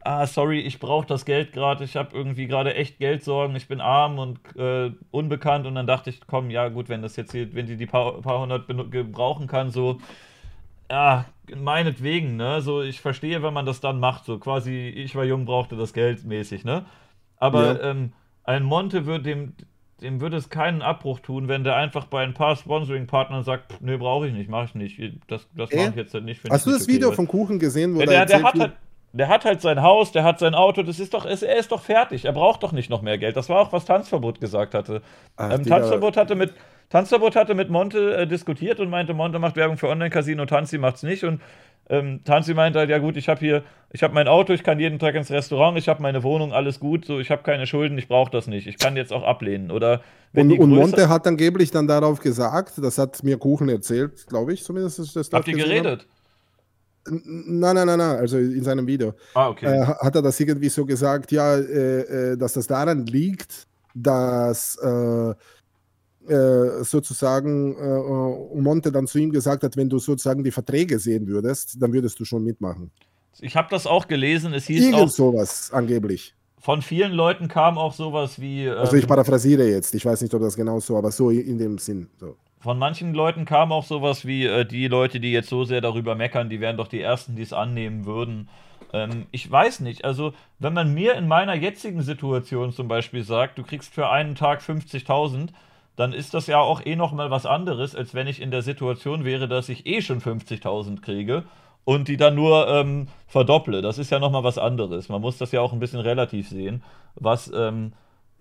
ah, 0.09 0.27
sorry, 0.27 0.61
ich 0.61 0.79
brauche 0.79 1.07
das 1.07 1.27
Geld 1.27 1.53
gerade. 1.53 1.85
Ich 1.85 1.95
habe 1.95 2.17
irgendwie 2.17 2.47
gerade 2.47 2.75
echt 2.75 2.99
Geldsorgen. 2.99 3.55
Ich 3.57 3.69
bin 3.69 3.81
arm 3.83 4.19
und 4.19 4.39
äh, 4.57 4.91
unbekannt. 5.11 5.67
Und 5.67 5.75
dann 5.75 5.87
dachte 5.87 6.09
ich, 6.09 6.21
komm, 6.27 6.49
ja, 6.51 6.69
gut, 6.69 6.89
wenn 6.89 7.03
das 7.03 7.17
jetzt 7.17 7.33
hier, 7.33 7.53
wenn 7.55 7.67
die 7.67 7.77
die 7.77 7.87
paar, 7.87 8.23
paar 8.23 8.41
hundert 8.41 8.69
gebrauchen 8.91 9.47
kann, 9.47 9.71
so, 9.71 9.99
ja, 10.91 11.27
meinetwegen, 11.55 12.37
ne? 12.37 12.63
So, 12.63 12.81
ich 12.81 13.03
verstehe, 13.03 13.43
wenn 13.43 13.53
man 13.53 13.67
das 13.67 13.81
dann 13.81 14.01
macht, 14.01 14.25
so 14.25 14.39
quasi, 14.39 14.89
ich 14.89 15.15
war 15.15 15.25
jung, 15.25 15.45
brauchte 15.45 15.77
das 15.77 15.93
Geld 15.93 16.25
mäßig, 16.25 16.65
ne? 16.65 16.87
Aber 17.37 17.83
Ja. 17.83 17.91
ähm, 17.91 18.13
ein 18.45 18.63
Monte 18.63 19.05
würde 19.05 19.25
dem, 19.25 19.53
dem 20.01 20.23
würde 20.23 20.39
es 20.39 20.49
keinen 20.49 20.81
Abbruch 20.81 21.21
tun, 21.21 21.49
wenn 21.49 21.65
der 21.65 21.77
einfach 21.77 22.07
bei 22.07 22.23
ein 22.25 22.33
paar 22.33 22.57
Sponsoring-Partnern 22.57 23.45
sagt, 23.45 23.73
pff, 23.73 23.81
nee, 23.83 23.99
brauche 23.99 24.27
ich 24.27 24.33
nicht, 24.33 24.49
mache 24.49 24.65
ich 24.65 24.75
nicht. 24.75 25.13
Das, 25.27 25.47
das 25.55 25.71
Äh? 25.71 25.77
mache 25.77 25.91
ich 25.91 25.97
jetzt 25.97 26.15
halt 26.15 26.25
nicht. 26.25 26.41
Hast 26.49 26.67
du 26.67 26.71
das 26.71 26.85
okay, 26.85 26.93
Video 26.95 27.13
von 27.13 27.29
Kuchen 27.29 27.59
gesehen, 27.59 27.95
wo 27.95 28.01
ja, 28.01 28.07
er 28.07 28.25
der, 28.25 28.27
der, 28.27 28.43
hat 28.43 28.59
halt, 28.59 28.73
der 29.19 29.29
hat 29.29 29.45
halt 29.45 29.61
sein 29.61 29.83
Haus, 29.83 30.13
der 30.13 30.25
hat 30.25 30.39
sein 30.39 30.55
Auto, 30.55 30.83
das 30.83 31.01
ist 31.01 31.13
doch, 31.13 31.27
ist, 31.27 31.43
er 31.43 31.57
ist 31.57 31.73
doch 31.73 31.83
fertig. 31.83 32.25
Er 32.25 32.33
braucht 32.33 32.63
doch 32.63 32.73
nicht 32.73 32.89
noch 32.89 33.03
mehr 33.03 33.19
Geld. 33.19 33.37
Das 33.37 33.49
war 33.49 33.61
auch, 33.61 33.73
was 33.73 33.85
Tanzverbot 33.85 34.41
gesagt 34.41 34.75
hatte. 34.75 35.03
Ach, 35.37 35.53
ähm. 35.53 35.65
Tanzverbot 35.65 36.17
hatte 36.17 36.35
mit 36.35 36.55
Tanzverbot 36.91 37.37
hatte 37.37 37.55
mit 37.55 37.69
Monte 37.69 38.17
äh, 38.17 38.27
diskutiert 38.27 38.81
und 38.81 38.89
meinte, 38.89 39.13
Monte 39.13 39.39
macht 39.39 39.57
Werbung 39.57 39.77
für 39.77 39.89
Online-Casino, 39.89 40.47
Tanzi 40.47 40.79
macht's 40.79 41.03
nicht. 41.03 41.25
Und 41.25 41.43
ähm, 41.91 42.21
Tanzi 42.25 42.55
meinte 42.55 42.79
halt, 42.79 42.91
ja 42.91 42.99
gut, 42.99 43.17
ich 43.17 43.29
habe 43.29 43.41
hier, 43.41 43.63
ich 43.93 44.03
habe 44.03 44.15
mein 44.15 44.29
Auto, 44.29 44.53
ich 44.53 44.63
kann 44.63 44.79
jeden 44.81 44.99
Tag 44.99 45.15
ins 45.15 45.31
Restaurant, 45.31 45.77
ich 45.79 45.89
habe 45.89 46.03
meine 46.03 46.23
Wohnung, 46.23 46.53
alles 46.53 46.81
gut, 46.81 47.05
so 47.05 47.19
ich 47.19 47.31
habe 47.31 47.43
keine 47.43 47.67
Schulden, 47.67 47.99
ich 47.99 48.09
brauche 48.09 48.31
das 48.31 48.47
nicht. 48.47 48.67
Ich 48.67 48.79
kann 48.79 48.97
jetzt 48.97 49.13
auch 49.13 49.23
ablehnen. 49.23 49.71
Oder 49.71 50.01
Und, 50.35 50.59
und 50.59 50.71
Monte 50.71 51.09
hat 51.09 51.27
angeblich 51.27 51.71
dann 51.71 51.87
darauf 51.87 52.21
gesagt, 52.21 52.75
das 52.79 52.97
hat 52.97 53.23
mir 53.23 53.37
Kuchen 53.39 53.69
erzählt, 53.69 54.27
glaube 54.27 54.55
ich, 54.55 54.65
zumindest. 54.65 54.99
ich 54.99 55.13
Das 55.13 55.31
Habt 55.33 55.49
ihr 55.49 55.57
geredet? 55.57 56.01
habe. 56.03 56.18
Nein, 57.11 57.75
nein, 57.75 57.87
nein, 57.87 57.99
nein, 57.99 58.17
also 58.17 58.39
in 58.39 58.63
seinem 58.63 58.87
Video. 58.87 59.15
Ah, 59.35 59.49
okay. 59.49 59.67
äh, 59.67 59.85
hat 59.87 60.15
er 60.15 60.23
das 60.23 60.39
irgendwie 60.41 60.69
so 60.69 60.85
gesagt, 60.85 61.33
ja, 61.33 61.57
äh, 61.57 62.33
äh, 62.33 62.37
dass 62.37 62.53
das 62.55 62.67
daran 62.67 63.07
liegt, 63.07 63.67
dass 63.95 64.77
äh, 64.83 65.35
äh, 66.29 66.85
sozusagen 66.85 67.75
äh, 67.75 68.61
Monte 68.61 68.93
dann 68.93 69.07
zu 69.07 69.19
ihm 69.19 69.31
gesagt 69.31 69.63
hat, 69.63 69.77
wenn 69.77 69.89
du 69.89 69.99
sozusagen 69.99 70.45
die 70.45 70.51
Verträge 70.51 70.99
sehen 70.99 71.27
würdest, 71.27 71.77
dann 71.81 71.93
würdest 71.93 72.21
du 72.21 72.25
schon 72.25 72.45
mitmachen. 72.45 72.91
ich 73.41 73.57
habe 73.57 73.69
das 73.71 73.87
auch 73.87 74.07
gelesen. 74.07 74.53
Es 74.53 74.67
hieß 74.67 74.85
Irgend 74.85 74.97
auch, 74.97 75.09
sowas 75.09 75.71
angeblich. 75.73 76.35
von 76.61 76.83
vielen 76.83 77.13
Leuten 77.13 77.49
kam 77.49 77.79
auch 77.79 77.95
sowas 77.95 78.39
wie. 78.41 78.69
Also 78.69 78.97
ich 78.97 79.05
ähm, 79.05 79.09
paraphrasiere 79.09 79.69
jetzt, 79.69 79.95
ich 79.95 80.05
weiß 80.05 80.21
nicht, 80.21 80.35
ob 80.35 80.43
das 80.43 80.55
genau 80.55 80.81
so, 80.81 80.99
aber 80.99 81.11
so 81.11 81.31
in 81.31 81.57
dem 81.57 81.79
Sinn. 81.79 82.09
So. 82.21 82.37
Von 82.61 82.79
manchen 82.79 83.15
Leuten 83.15 83.45
kam 83.45 83.71
auch 83.71 83.85
sowas 83.85 84.27
wie, 84.27 84.45
äh, 84.45 84.65
die 84.65 84.89
Leute, 84.89 85.21
die 85.21 85.31
jetzt 85.31 85.49
so 85.49 85.65
sehr 85.65 85.81
darüber 85.81 86.15
meckern, 86.15 86.49
die 86.49 86.61
wären 86.61 86.77
doch 86.77 86.89
die 86.89 87.01
Ersten, 87.01 87.37
die 87.37 87.43
es 87.43 87.53
annehmen 87.53 88.05
würden. 88.05 88.49
Ähm, 88.93 89.27
ich 89.31 89.49
weiß 89.51 89.81
nicht, 89.81 90.05
also 90.05 90.33
wenn 90.59 90.73
man 90.73 90.93
mir 90.93 91.15
in 91.15 91.29
meiner 91.29 91.55
jetzigen 91.55 92.03
Situation 92.03 92.73
zum 92.73 92.89
Beispiel 92.89 93.23
sagt, 93.23 93.59
du 93.59 93.63
kriegst 93.63 93.95
für 93.95 94.11
einen 94.11 94.35
Tag 94.35 94.61
50.000, 94.61 95.51
dann 95.95 96.13
ist 96.13 96.35
das 96.35 96.47
ja 96.47 96.59
auch 96.59 96.85
eh 96.85 96.97
noch 96.97 97.13
mal 97.13 97.31
was 97.31 97.47
anderes, 97.47 97.95
als 97.95 98.15
wenn 98.15 98.27
ich 98.27 98.41
in 98.41 98.51
der 98.51 98.63
Situation 98.63 99.25
wäre, 99.25 99.47
dass 99.49 99.69
ich 99.69 99.87
eh 99.87 100.01
schon 100.03 100.21
50.000 100.21 101.01
kriege 101.01 101.45
und 101.85 102.09
die 102.09 102.17
dann 102.17 102.35
nur 102.35 102.69
ähm, 102.69 103.09
verdopple. 103.29 103.83
Das 103.83 103.99
ist 103.99 104.11
ja 104.11 104.19
noch 104.19 104.31
mal 104.31 104.45
was 104.45 104.59
anderes. 104.59 105.09
Man 105.09 105.21
muss 105.21 105.39
das 105.39 105.53
ja 105.53 105.61
auch 105.61 105.73
ein 105.73 105.81
bisschen 105.81 106.01
relativ 106.01 106.49
sehen, 106.49 106.83
was... 107.15 107.53
Ähm, 107.55 107.93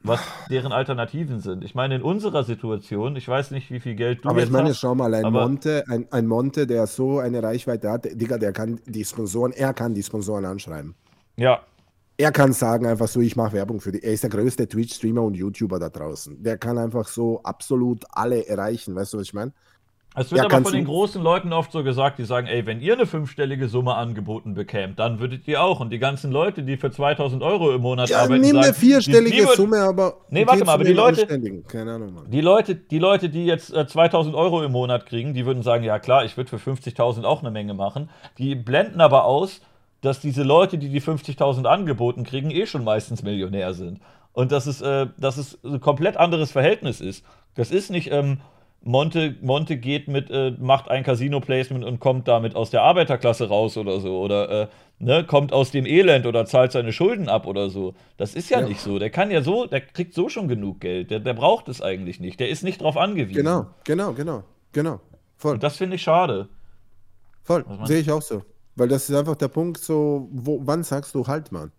was 0.07 0.33
deren 0.49 0.71
Alternativen 0.71 1.39
sind. 1.41 1.63
Ich 1.63 1.75
meine, 1.75 1.95
in 1.95 2.01
unserer 2.01 2.43
Situation, 2.43 3.15
ich 3.15 3.27
weiß 3.27 3.51
nicht, 3.51 3.71
wie 3.71 3.79
viel 3.79 3.95
Geld 3.95 4.25
du 4.25 4.29
Aber 4.29 4.41
ich 4.43 4.49
meine, 4.49 4.69
hast. 4.69 4.79
schau 4.79 4.95
mal, 4.95 5.13
ein 5.13 5.29
Monte, 5.31 5.83
ein, 5.89 6.07
ein 6.11 6.27
Monte, 6.27 6.67
der 6.67 6.87
so 6.87 7.19
eine 7.19 7.41
Reichweite 7.43 7.89
hat, 7.91 8.05
Digga, 8.05 8.37
der 8.37 8.53
kann 8.53 8.79
die 8.85 9.05
Sponsoren, 9.05 9.51
er 9.53 9.73
kann 9.73 9.93
die 9.93 10.03
Sponsoren 10.03 10.45
anschreiben. 10.45 10.95
Ja, 11.37 11.67
Er 12.19 12.31
kann 12.31 12.51
sagen 12.53 12.87
einfach 12.87 13.07
so, 13.07 13.21
ich 13.21 13.35
mache 13.35 13.53
Werbung 13.53 13.79
für 13.79 13.91
die. 13.91 14.01
Er 14.03 14.13
ist 14.13 14.23
der 14.23 14.29
größte 14.31 14.67
Twitch-Streamer 14.67 15.21
und 15.21 15.35
YouTuber 15.35 15.77
da 15.79 15.89
draußen. 15.89 16.41
Der 16.41 16.57
kann 16.57 16.77
einfach 16.79 17.07
so 17.07 17.41
absolut 17.43 18.05
alle 18.11 18.47
erreichen, 18.47 18.95
weißt 18.95 19.13
du, 19.13 19.17
was 19.19 19.27
ich 19.27 19.33
meine? 19.33 19.53
Es 20.19 20.31
wird 20.31 20.41
ja, 20.41 20.45
aber 20.45 20.63
von 20.63 20.73
den 20.73 20.85
großen 20.85 21.21
Leuten 21.21 21.53
oft 21.53 21.71
so 21.71 21.83
gesagt, 21.83 22.17
die 22.17 22.25
sagen, 22.25 22.47
ey, 22.47 22.65
wenn 22.65 22.81
ihr 22.81 22.93
eine 22.93 23.05
fünfstellige 23.05 23.67
Summe 23.67 23.93
angeboten 23.93 24.55
bekämt, 24.55 24.97
dann 24.97 25.19
würdet 25.19 25.47
ihr 25.47 25.61
auch. 25.61 25.79
Und 25.79 25.91
die 25.91 25.99
ganzen 25.99 26.31
Leute, 26.31 26.63
die 26.63 26.77
für 26.77 26.89
2000 26.89 27.43
Euro 27.43 27.71
im 27.71 27.81
Monat 27.81 28.09
ja, 28.09 28.21
arbeiten, 28.21 28.41
nimm 28.41 28.55
sagen, 28.55 28.65
eine 28.65 28.73
vierstellige 28.73 29.45
die, 29.45 29.55
Summe, 29.55 29.77
aber 29.77 30.17
nee, 30.29 30.47
warte 30.47 30.65
mal, 30.65 30.73
aber 30.73 30.85
die 30.85 30.93
Leute, 30.93 31.27
Keine 31.67 31.93
Ahnung, 31.93 32.15
Mann. 32.15 32.31
die 32.31 32.41
Leute, 32.41 32.73
die 32.73 32.97
Leute, 32.97 33.29
die 33.29 33.45
jetzt 33.45 33.71
äh, 33.71 33.85
2000 33.85 34.35
Euro 34.35 34.63
im 34.63 34.71
Monat 34.71 35.05
kriegen, 35.05 35.35
die 35.35 35.45
würden 35.45 35.61
sagen, 35.61 35.83
ja 35.83 35.99
klar, 35.99 36.25
ich 36.25 36.35
würde 36.35 36.49
für 36.49 36.71
50.000 36.71 37.23
auch 37.23 37.41
eine 37.41 37.51
Menge 37.51 37.75
machen. 37.75 38.09
Die 38.39 38.55
blenden 38.55 39.01
aber 39.01 39.25
aus, 39.25 39.61
dass 40.01 40.19
diese 40.19 40.41
Leute, 40.41 40.79
die 40.79 40.89
die 40.89 41.01
50.000 41.01 41.65
angeboten 41.65 42.23
kriegen, 42.23 42.49
eh 42.49 42.65
schon 42.65 42.83
meistens 42.83 43.21
Millionär 43.21 43.75
sind. 43.75 43.99
Und 44.33 44.51
dass 44.51 44.65
es, 44.65 44.81
äh, 44.81 45.05
dass 45.17 45.37
es 45.37 45.59
ein 45.63 45.79
komplett 45.79 46.17
anderes 46.17 46.51
Verhältnis 46.51 47.01
ist. 47.01 47.23
Das 47.53 47.69
ist 47.69 47.91
nicht, 47.91 48.11
ähm, 48.11 48.39
Monte, 48.81 49.35
Monte 49.41 49.77
geht 49.77 50.07
mit, 50.07 50.29
äh, 50.29 50.51
macht 50.59 50.89
ein 50.89 51.03
Casino-Placement 51.03 51.83
und 51.83 51.99
kommt 51.99 52.27
damit 52.27 52.55
aus 52.55 52.69
der 52.69 52.83
Arbeiterklasse 52.83 53.49
raus 53.49 53.75
oder 53.77 53.99
so. 53.99 54.19
Oder 54.19 54.49
äh, 54.49 54.67
ne, 54.99 55.25
kommt 55.25 55.51
aus 55.51 55.71
dem 55.71 55.85
Elend 55.85 56.25
oder 56.25 56.45
zahlt 56.45 56.71
seine 56.71 56.93
Schulden 56.93 57.27
ab 57.27 57.47
oder 57.47 57.69
so. 57.69 57.95
Das 58.17 58.33
ist 58.33 58.49
ja, 58.49 58.61
ja, 58.61 58.67
nicht 58.67 58.79
so. 58.79 58.99
Der 58.99 59.09
kann 59.09 59.31
ja 59.31 59.41
so, 59.41 59.65
der 59.65 59.81
kriegt 59.81 60.13
so 60.13 60.29
schon 60.29 60.47
genug 60.47 60.79
Geld. 60.79 61.11
Der, 61.11 61.19
der 61.19 61.33
braucht 61.33 61.67
es 61.67 61.81
eigentlich 61.81 62.19
nicht. 62.19 62.39
Der 62.39 62.49
ist 62.49 62.63
nicht 62.63 62.81
drauf 62.81 62.97
angewiesen. 62.97 63.37
Genau, 63.37 63.67
genau, 63.83 64.13
genau, 64.13 64.43
genau. 64.71 65.01
Voll. 65.35 65.55
Und 65.55 65.63
das 65.63 65.77
finde 65.77 65.97
ich 65.97 66.01
schade. 66.01 66.47
Voll, 67.43 67.65
sehe 67.85 67.99
ich 67.99 68.11
auch 68.11 68.21
so. 68.21 68.43
Weil 68.75 68.87
das 68.87 69.09
ist 69.09 69.15
einfach 69.15 69.35
der 69.35 69.47
Punkt, 69.47 69.79
so, 69.79 70.29
wo, 70.31 70.59
wann 70.63 70.83
sagst 70.83 71.15
du 71.15 71.25
halt, 71.25 71.51
Mann? 71.51 71.71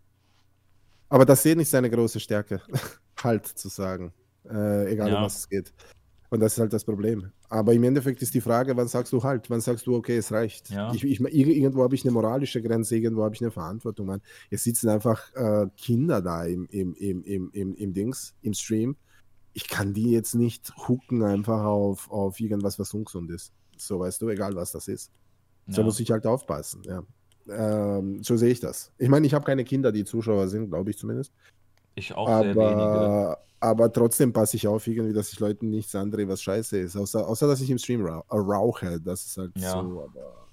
Aber 1.09 1.24
das 1.24 1.42
sehe 1.42 1.57
nicht 1.57 1.70
seine 1.70 1.90
große 1.90 2.20
Stärke, 2.20 2.61
halt 3.22 3.46
zu 3.46 3.68
sagen. 3.68 4.12
Äh, 4.49 4.92
egal 4.92 5.11
ja. 5.11 5.18
um 5.18 5.24
was 5.24 5.38
es 5.38 5.49
geht. 5.49 5.72
Und 6.30 6.40
das 6.40 6.52
ist 6.54 6.58
halt 6.58 6.72
das 6.72 6.84
Problem. 6.84 7.32
Aber 7.48 7.72
im 7.72 7.82
Endeffekt 7.84 8.20
ist 8.20 8.34
die 8.34 8.40
Frage, 8.40 8.76
wann 8.76 8.88
sagst 8.88 9.12
du 9.12 9.22
halt? 9.22 9.48
Wann 9.48 9.62
sagst 9.62 9.86
du, 9.86 9.96
okay, 9.96 10.18
es 10.18 10.30
reicht? 10.30 10.68
Ja. 10.68 10.92
Ich, 10.92 11.02
ich, 11.04 11.20
irgendwo 11.20 11.82
habe 11.82 11.94
ich 11.94 12.04
eine 12.04 12.12
moralische 12.12 12.60
Grenze, 12.60 12.96
irgendwo 12.96 13.24
habe 13.24 13.34
ich 13.34 13.40
eine 13.40 13.50
Verantwortung. 13.50 14.06
Man. 14.06 14.20
Es 14.50 14.64
sitzen 14.64 14.90
einfach 14.90 15.34
äh, 15.34 15.66
Kinder 15.76 16.20
da 16.20 16.44
im, 16.44 16.66
im, 16.70 16.94
im, 16.94 17.22
im, 17.24 17.50
im, 17.52 17.74
im 17.74 17.94
Dings, 17.94 18.34
im 18.42 18.52
Stream. 18.52 18.96
Ich 19.54 19.68
kann 19.68 19.94
die 19.94 20.10
jetzt 20.10 20.34
nicht 20.34 20.70
hooken 20.86 21.22
einfach 21.22 21.64
auf, 21.64 22.10
auf 22.10 22.38
irgendwas, 22.38 22.78
was 22.78 22.92
ungesund 22.92 23.30
ist. 23.30 23.52
So 23.78 24.00
weißt 24.00 24.20
du, 24.20 24.28
egal 24.28 24.54
was 24.54 24.72
das 24.72 24.86
ist. 24.88 25.10
Ja. 25.66 25.74
So 25.74 25.82
muss 25.82 25.98
ich 25.98 26.10
halt 26.10 26.26
aufpassen. 26.26 26.82
Ja. 26.84 27.02
Ähm, 27.48 28.22
so 28.22 28.36
sehe 28.36 28.50
ich 28.50 28.60
das. 28.60 28.92
Ich 28.98 29.08
meine, 29.08 29.26
ich 29.26 29.32
habe 29.32 29.46
keine 29.46 29.64
Kinder, 29.64 29.92
die 29.92 30.04
Zuschauer 30.04 30.48
sind, 30.48 30.68
glaube 30.68 30.90
ich 30.90 30.98
zumindest. 30.98 31.32
Ich 31.99 32.14
auch 32.14 32.28
aber, 32.28 32.44
sehr 32.44 32.57
wenige. 32.57 33.36
Aber 33.61 33.92
trotzdem 33.92 34.32
passe 34.32 34.57
ich 34.57 34.68
auf, 34.68 34.86
irgendwie, 34.86 35.12
dass 35.12 35.32
ich 35.32 35.40
Leuten 35.40 35.68
nichts 35.68 35.94
andere, 35.96 36.28
was 36.28 36.40
scheiße 36.42 36.78
ist. 36.78 36.96
Außer, 36.96 37.26
außer 37.26 37.49
dass 37.49 37.61
ich 37.61 37.70
im 37.70 37.78
Stream 37.78 38.07
ra 38.07 38.24
rauche. 38.30 39.01
Das 39.01 39.24
ist 39.24 39.36
halt 39.36 39.51
ja. 39.57 39.72
so, 39.72 39.78
aber. 39.78 40.46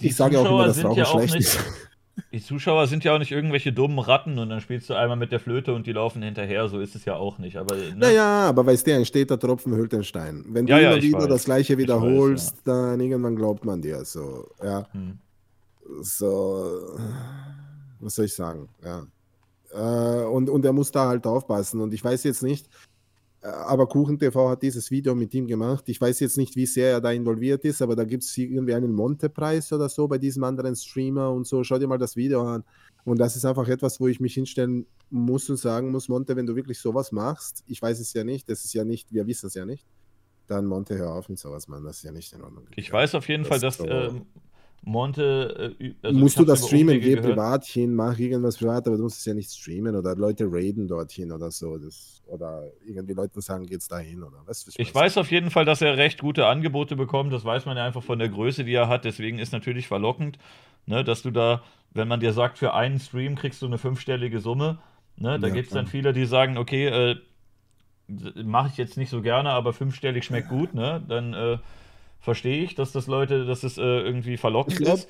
Die 0.00 0.06
ich 0.06 0.16
sage 0.16 0.38
auch 0.38 0.46
immer, 0.46 0.66
dass 0.66 0.82
Rauchen 0.82 0.96
ja 0.96 1.04
schlecht 1.04 1.34
nicht, 1.34 1.46
ist. 1.46 1.58
Die 2.32 2.42
Zuschauer 2.42 2.86
sind 2.86 3.02
ja 3.02 3.14
auch 3.14 3.18
nicht 3.18 3.32
irgendwelche 3.32 3.72
dummen 3.72 3.98
Ratten 3.98 4.38
und 4.38 4.50
dann 4.50 4.60
spielst 4.60 4.90
du 4.90 4.94
einmal 4.94 5.16
mit 5.16 5.32
der 5.32 5.40
Flöte 5.40 5.72
und 5.72 5.86
die 5.86 5.92
laufen 5.92 6.22
hinterher. 6.22 6.68
So 6.68 6.78
ist 6.78 6.94
es 6.94 7.06
ja 7.06 7.16
auch 7.16 7.38
nicht. 7.38 7.56
Aber, 7.56 7.74
ne? 7.74 7.94
Naja, 7.96 8.48
aber 8.48 8.66
weißt 8.66 8.86
du, 8.86 8.94
ein 8.94 9.06
steter 9.06 9.38
Tropfen 9.38 9.74
hüllt 9.74 9.92
den 9.92 10.04
Stein. 10.04 10.44
Wenn 10.48 10.66
du 10.66 10.72
ja, 10.72 10.78
immer 10.78 10.96
ja, 10.96 11.02
wieder 11.02 11.18
weiß. 11.20 11.28
das 11.28 11.44
Gleiche 11.44 11.78
wiederholst, 11.78 12.58
weiß, 12.58 12.62
ja. 12.66 12.90
dann 12.90 13.00
irgendwann 13.00 13.36
glaubt 13.36 13.64
man 13.64 13.80
dir. 13.80 14.04
So, 14.04 14.48
ja. 14.62 14.86
Hm. 14.92 15.18
So, 16.02 16.98
was 18.00 18.14
soll 18.14 18.26
ich 18.26 18.34
sagen? 18.34 18.68
Ja. 18.84 19.06
Äh, 19.72 20.24
und, 20.24 20.50
und 20.50 20.64
er 20.64 20.72
muss 20.72 20.90
da 20.90 21.08
halt 21.08 21.26
aufpassen. 21.26 21.80
Und 21.80 21.94
ich 21.94 22.02
weiß 22.02 22.24
jetzt 22.24 22.42
nicht, 22.42 22.68
äh, 23.42 23.46
aber 23.46 23.86
KuchenTV 23.86 24.48
hat 24.48 24.62
dieses 24.62 24.90
Video 24.90 25.14
mit 25.14 25.32
ihm 25.34 25.46
gemacht. 25.46 25.84
Ich 25.88 26.00
weiß 26.00 26.20
jetzt 26.20 26.36
nicht, 26.36 26.56
wie 26.56 26.66
sehr 26.66 26.90
er 26.92 27.00
da 27.00 27.10
involviert 27.12 27.64
ist, 27.64 27.82
aber 27.82 27.96
da 27.96 28.04
gibt 28.04 28.24
es 28.24 28.36
irgendwie 28.36 28.74
einen 28.74 28.92
Monte-Preis 28.92 29.72
oder 29.72 29.88
so 29.88 30.08
bei 30.08 30.18
diesem 30.18 30.44
anderen 30.44 30.76
Streamer 30.76 31.30
und 31.30 31.46
so. 31.46 31.62
Schau 31.64 31.78
dir 31.78 31.88
mal 31.88 31.98
das 31.98 32.16
Video 32.16 32.42
an. 32.42 32.64
Und 33.04 33.18
das 33.18 33.36
ist 33.36 33.44
einfach 33.44 33.66
etwas, 33.68 34.00
wo 34.00 34.08
ich 34.08 34.20
mich 34.20 34.34
hinstellen 34.34 34.86
muss 35.10 35.48
und 35.48 35.56
sagen 35.56 35.90
muss, 35.90 36.08
Monte, 36.08 36.36
wenn 36.36 36.46
du 36.46 36.54
wirklich 36.54 36.78
sowas 36.78 37.12
machst, 37.12 37.64
ich 37.66 37.80
weiß 37.80 37.98
es 37.98 38.12
ja 38.12 38.24
nicht, 38.24 38.48
das 38.48 38.64
ist 38.64 38.74
ja 38.74 38.84
nicht, 38.84 39.12
wir 39.12 39.26
wissen 39.26 39.46
es 39.46 39.54
ja 39.54 39.64
nicht, 39.64 39.86
dann 40.46 40.66
Monte, 40.66 40.98
hör 40.98 41.14
auf 41.14 41.28
mit 41.28 41.38
sowas, 41.38 41.66
Mann, 41.66 41.82
das 41.82 41.96
ist 41.96 42.02
ja 42.02 42.12
nicht 42.12 42.32
in 42.32 42.42
Ordnung. 42.42 42.66
Ich 42.76 42.92
weiß 42.92 43.14
auf 43.14 43.26
jeden 43.28 43.44
das 43.44 43.48
Fall, 43.48 43.60
dass 43.60 43.78
so, 43.78 43.84
äh, 43.86 44.12
Monte. 44.82 45.76
Äh, 45.78 45.94
also 46.02 46.18
musst 46.18 46.38
du 46.38 46.44
das 46.44 46.66
streamen, 46.66 47.00
geh 47.00 47.16
privat 47.16 47.64
hin, 47.64 47.94
mach 47.94 48.18
irgendwas 48.18 48.56
privat, 48.56 48.86
aber 48.86 48.96
du 48.96 49.04
musst 49.04 49.18
es 49.18 49.24
ja 49.24 49.34
nicht 49.34 49.50
streamen 49.50 49.94
oder 49.94 50.14
Leute 50.16 50.46
raiden 50.50 50.88
dorthin 50.88 51.32
oder 51.32 51.50
so. 51.50 51.76
Das, 51.78 52.22
oder 52.26 52.64
irgendwie 52.86 53.14
Leute 53.14 53.40
sagen, 53.40 53.66
geht's 53.66 53.88
da 53.88 53.98
hin 53.98 54.22
oder 54.22 54.42
was. 54.46 54.66
Ich, 54.68 54.78
ich 54.78 54.94
weiß 54.94 55.18
auf 55.18 55.30
jeden 55.30 55.50
Fall, 55.50 55.64
dass 55.64 55.82
er 55.82 55.96
recht 55.96 56.20
gute 56.20 56.46
Angebote 56.46 56.96
bekommt. 56.96 57.32
Das 57.32 57.44
weiß 57.44 57.66
man 57.66 57.76
ja 57.76 57.84
einfach 57.84 58.02
von 58.02 58.18
der 58.18 58.28
Größe, 58.28 58.64
die 58.64 58.74
er 58.74 58.88
hat. 58.88 59.04
Deswegen 59.04 59.38
ist 59.38 59.52
natürlich 59.52 59.86
verlockend, 59.86 60.38
ne, 60.86 61.04
dass 61.04 61.22
du 61.22 61.30
da, 61.30 61.62
wenn 61.92 62.08
man 62.08 62.20
dir 62.20 62.32
sagt, 62.32 62.58
für 62.58 62.74
einen 62.74 62.98
Stream 62.98 63.34
kriegst 63.34 63.60
du 63.62 63.66
eine 63.66 63.78
fünfstellige 63.78 64.40
Summe. 64.40 64.78
Ne, 65.16 65.38
da 65.38 65.48
ja, 65.48 65.52
gibt 65.54 65.68
es 65.68 65.74
dann 65.74 65.86
viele, 65.86 66.14
die 66.14 66.24
sagen, 66.24 66.56
okay, 66.56 66.86
äh, 66.86 67.16
mache 68.42 68.68
ich 68.68 68.76
jetzt 68.76 68.96
nicht 68.96 69.10
so 69.10 69.22
gerne, 69.22 69.50
aber 69.50 69.72
fünfstellig 69.72 70.24
schmeckt 70.24 70.48
gut. 70.48 70.74
Ne? 70.74 71.02
Dann 71.06 71.34
äh, 71.34 71.58
verstehe 72.20 72.62
ich, 72.62 72.74
dass 72.74 72.92
das 72.92 73.06
Leute, 73.06 73.46
dass 73.46 73.62
es 73.62 73.78
äh, 73.78 73.82
irgendwie 73.82 74.36
verlockend 74.36 74.78
glaub, 74.78 74.94
ist. 74.94 75.08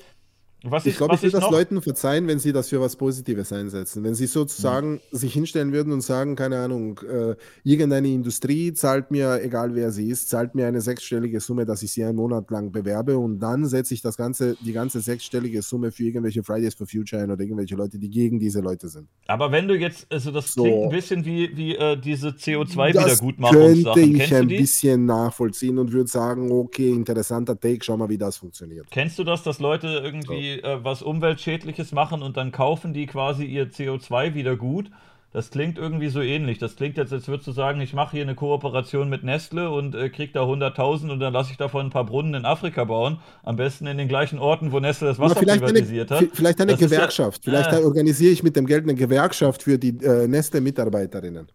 Was 0.63 0.85
ich 0.85 0.95
glaube, 0.97 1.15
ich 1.15 1.23
würde 1.23 1.39
das 1.39 1.49
Leuten 1.49 1.81
verzeihen, 1.81 2.27
wenn 2.27 2.37
sie 2.37 2.53
das 2.53 2.69
für 2.69 2.79
was 2.79 2.95
Positives 2.95 3.51
einsetzen. 3.51 4.03
Wenn 4.03 4.13
sie 4.13 4.27
sozusagen 4.27 4.93
mhm. 4.93 4.99
sich 5.11 5.33
hinstellen 5.33 5.73
würden 5.73 5.91
und 5.91 6.01
sagen, 6.01 6.35
keine 6.35 6.59
Ahnung, 6.59 6.99
äh, 6.99 7.35
irgendeine 7.63 8.09
Industrie 8.09 8.71
zahlt 8.73 9.09
mir, 9.09 9.41
egal 9.43 9.73
wer 9.73 9.91
sie 9.91 10.09
ist, 10.09 10.29
zahlt 10.29 10.53
mir 10.53 10.67
eine 10.67 10.81
sechsstellige 10.81 11.39
Summe, 11.39 11.65
dass 11.65 11.81
ich 11.81 11.91
sie 11.91 12.03
einen 12.03 12.15
Monat 12.15 12.51
lang 12.51 12.71
bewerbe 12.71 13.17
und 13.17 13.39
dann 13.39 13.65
setze 13.65 13.95
ich 13.95 14.01
das 14.03 14.17
ganze, 14.17 14.55
die 14.61 14.71
ganze 14.71 15.01
sechsstellige 15.01 15.63
Summe 15.63 15.91
für 15.91 16.03
irgendwelche 16.03 16.43
Fridays 16.43 16.75
for 16.75 16.85
Future 16.85 17.23
ein 17.23 17.31
oder 17.31 17.41
irgendwelche 17.41 17.75
Leute, 17.75 17.97
die 17.97 18.09
gegen 18.09 18.39
diese 18.39 18.59
Leute 18.59 18.87
sind. 18.87 19.07
Aber 19.25 19.51
wenn 19.51 19.67
du 19.67 19.75
jetzt, 19.75 20.05
also 20.11 20.29
das 20.29 20.53
so, 20.53 20.63
klingt 20.63 20.83
ein 20.83 20.89
bisschen 20.89 21.25
wie, 21.25 21.57
wie 21.57 21.75
äh, 21.75 21.97
diese 21.97 22.29
CO2-Wiedergutmachungssachen. 22.29 23.83
Könnte 23.83 24.23
ich 24.23 24.35
ein 24.35 24.47
bisschen 24.47 25.05
nachvollziehen 25.05 25.79
und 25.79 25.91
würde 25.91 26.09
sagen, 26.09 26.51
okay, 26.51 26.91
interessanter 26.91 27.59
Take, 27.59 27.79
schau 27.83 27.97
mal, 27.97 28.09
wie 28.09 28.17
das 28.17 28.37
funktioniert. 28.37 28.85
Kennst 28.91 29.17
du 29.17 29.23
das, 29.23 29.41
dass 29.41 29.59
Leute 29.59 29.87
irgendwie 30.03 30.50
so 30.50 30.50
äh, 30.59 30.83
was 30.83 31.01
Umweltschädliches 31.01 31.91
machen 31.91 32.21
und 32.21 32.37
dann 32.37 32.51
kaufen 32.51 32.93
die 32.93 33.05
quasi 33.05 33.45
ihr 33.45 33.69
CO2 33.69 34.33
wieder 34.33 34.55
gut. 34.55 34.91
Das 35.33 35.49
klingt 35.49 35.77
irgendwie 35.77 36.09
so 36.09 36.21
ähnlich. 36.21 36.57
Das 36.57 36.75
klingt 36.75 36.97
jetzt, 36.97 37.13
als 37.13 37.29
würdest 37.29 37.47
du 37.47 37.53
sagen, 37.53 37.79
ich 37.79 37.93
mache 37.93 38.11
hier 38.11 38.23
eine 38.23 38.35
Kooperation 38.35 39.07
mit 39.07 39.23
Nestle 39.23 39.69
und 39.69 39.95
äh, 39.95 40.09
krieg 40.09 40.33
da 40.33 40.43
100.000 40.43 41.09
und 41.09 41.21
dann 41.21 41.31
lasse 41.31 41.51
ich 41.51 41.57
davon 41.57 41.87
ein 41.87 41.89
paar 41.89 42.05
Brunnen 42.05 42.33
in 42.33 42.45
Afrika 42.45 42.83
bauen. 42.83 43.19
Am 43.43 43.55
besten 43.55 43.87
in 43.87 43.97
den 43.97 44.09
gleichen 44.09 44.39
Orten, 44.39 44.73
wo 44.73 44.81
Nestle 44.81 45.07
das 45.07 45.19
Wasser 45.19 45.35
privatisiert 45.35 46.11
eine, 46.11 46.21
hat. 46.21 46.27
Vielleicht 46.33 46.59
eine 46.59 46.73
das 46.73 46.81
Gewerkschaft. 46.81 47.45
Ja, 47.45 47.51
vielleicht 47.51 47.71
äh, 47.71 47.85
organisiere 47.85 48.33
ich 48.33 48.43
mit 48.43 48.57
dem 48.57 48.65
Geld 48.65 48.83
eine 48.83 48.95
Gewerkschaft 48.95 49.63
für 49.63 49.77
die 49.77 49.97
äh, 50.03 50.27
Nestle-Mitarbeiterinnen. 50.27 51.47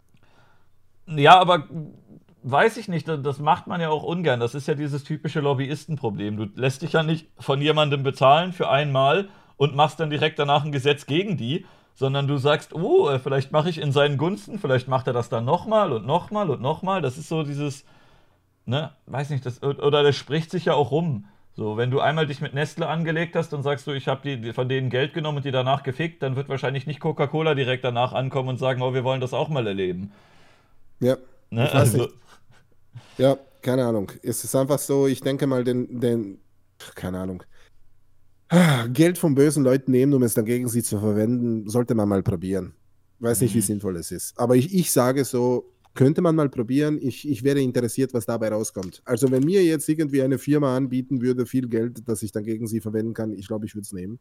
Ja, 1.14 1.38
aber 1.38 1.68
weiß 2.50 2.76
ich 2.76 2.88
nicht, 2.88 3.08
das 3.08 3.38
macht 3.40 3.66
man 3.66 3.80
ja 3.80 3.90
auch 3.90 4.04
ungern. 4.04 4.38
Das 4.38 4.54
ist 4.54 4.68
ja 4.68 4.74
dieses 4.74 5.02
typische 5.02 5.40
Lobbyistenproblem. 5.40 6.36
Du 6.36 6.44
lässt 6.54 6.82
dich 6.82 6.92
ja 6.92 7.02
nicht 7.02 7.28
von 7.38 7.60
jemandem 7.60 8.02
bezahlen 8.04 8.52
für 8.52 8.68
einmal 8.70 9.28
und 9.56 9.74
machst 9.74 9.98
dann 9.98 10.10
direkt 10.10 10.38
danach 10.38 10.64
ein 10.64 10.70
Gesetz 10.70 11.06
gegen 11.06 11.36
die, 11.36 11.66
sondern 11.94 12.28
du 12.28 12.36
sagst, 12.36 12.72
oh, 12.74 13.08
äh, 13.08 13.18
vielleicht 13.18 13.50
mache 13.50 13.68
ich 13.68 13.78
in 13.78 13.90
seinen 13.90 14.16
Gunsten, 14.16 14.58
vielleicht 14.58 14.86
macht 14.86 15.08
er 15.08 15.12
das 15.12 15.28
dann 15.28 15.44
nochmal 15.44 15.92
und 15.92 16.06
nochmal 16.06 16.50
und 16.50 16.60
nochmal. 16.60 17.02
Das 17.02 17.18
ist 17.18 17.28
so 17.28 17.42
dieses, 17.42 17.84
ne, 18.64 18.92
weiß 19.06 19.30
nicht, 19.30 19.44
das, 19.44 19.62
oder 19.62 20.02
das 20.02 20.14
spricht 20.14 20.50
sich 20.50 20.66
ja 20.66 20.74
auch 20.74 20.92
rum. 20.92 21.26
So, 21.54 21.78
wenn 21.78 21.90
du 21.90 22.00
einmal 22.00 22.26
dich 22.26 22.42
mit 22.42 22.52
Nestle 22.52 22.86
angelegt 22.86 23.34
hast 23.34 23.54
und 23.54 23.62
sagst 23.62 23.86
du, 23.86 23.92
ich 23.92 24.08
habe 24.08 24.36
die, 24.36 24.52
von 24.52 24.68
denen 24.68 24.90
Geld 24.90 25.14
genommen 25.14 25.38
und 25.38 25.46
die 25.46 25.50
danach 25.50 25.82
gefickt, 25.82 26.22
dann 26.22 26.36
wird 26.36 26.50
wahrscheinlich 26.50 26.86
nicht 26.86 27.00
Coca-Cola 27.00 27.54
direkt 27.54 27.82
danach 27.82 28.12
ankommen 28.12 28.50
und 28.50 28.58
sagen, 28.58 28.82
oh, 28.82 28.92
wir 28.92 29.04
wollen 29.04 29.22
das 29.22 29.32
auch 29.32 29.48
mal 29.48 29.66
erleben. 29.66 30.12
Ja. 31.00 31.16
Ne? 31.48 31.72
Also, 31.72 32.08
ja, 33.18 33.38
keine 33.62 33.84
Ahnung. 33.84 34.12
Es 34.22 34.44
ist 34.44 34.54
einfach 34.54 34.78
so, 34.78 35.06
ich 35.06 35.20
denke 35.20 35.46
mal, 35.46 35.64
den, 35.64 36.00
den 36.00 36.38
keine 36.94 37.20
Ahnung. 37.20 37.42
Geld 38.92 39.18
von 39.18 39.34
bösen 39.34 39.64
Leuten 39.64 39.90
nehmen, 39.90 40.14
um 40.14 40.22
es 40.22 40.34
dann 40.34 40.44
gegen 40.44 40.68
sie 40.68 40.82
zu 40.82 41.00
verwenden, 41.00 41.68
sollte 41.68 41.94
man 41.94 42.08
mal 42.08 42.22
probieren. 42.22 42.74
Weiß 43.18 43.40
nicht, 43.40 43.54
wie 43.54 43.58
mhm. 43.58 43.62
sinnvoll 43.62 43.96
es 43.96 44.12
ist. 44.12 44.38
Aber 44.38 44.56
ich, 44.56 44.72
ich 44.74 44.92
sage 44.92 45.24
so, 45.24 45.72
könnte 45.94 46.20
man 46.20 46.36
mal 46.36 46.48
probieren. 46.48 46.98
Ich, 47.00 47.28
ich 47.28 47.42
wäre 47.42 47.60
interessiert, 47.60 48.14
was 48.14 48.26
dabei 48.26 48.50
rauskommt. 48.50 49.02
Also, 49.04 49.30
wenn 49.30 49.42
mir 49.42 49.64
jetzt 49.64 49.88
irgendwie 49.88 50.22
eine 50.22 50.38
Firma 50.38 50.76
anbieten 50.76 51.22
würde, 51.22 51.46
viel 51.46 51.68
Geld, 51.68 52.06
das 52.06 52.22
ich 52.22 52.30
dann 52.30 52.44
gegen 52.44 52.68
sie 52.68 52.80
verwenden 52.80 53.14
kann, 53.14 53.32
ich 53.32 53.48
glaube, 53.48 53.66
ich 53.66 53.74
würde 53.74 53.86
es 53.86 53.92
nehmen. 53.92 54.18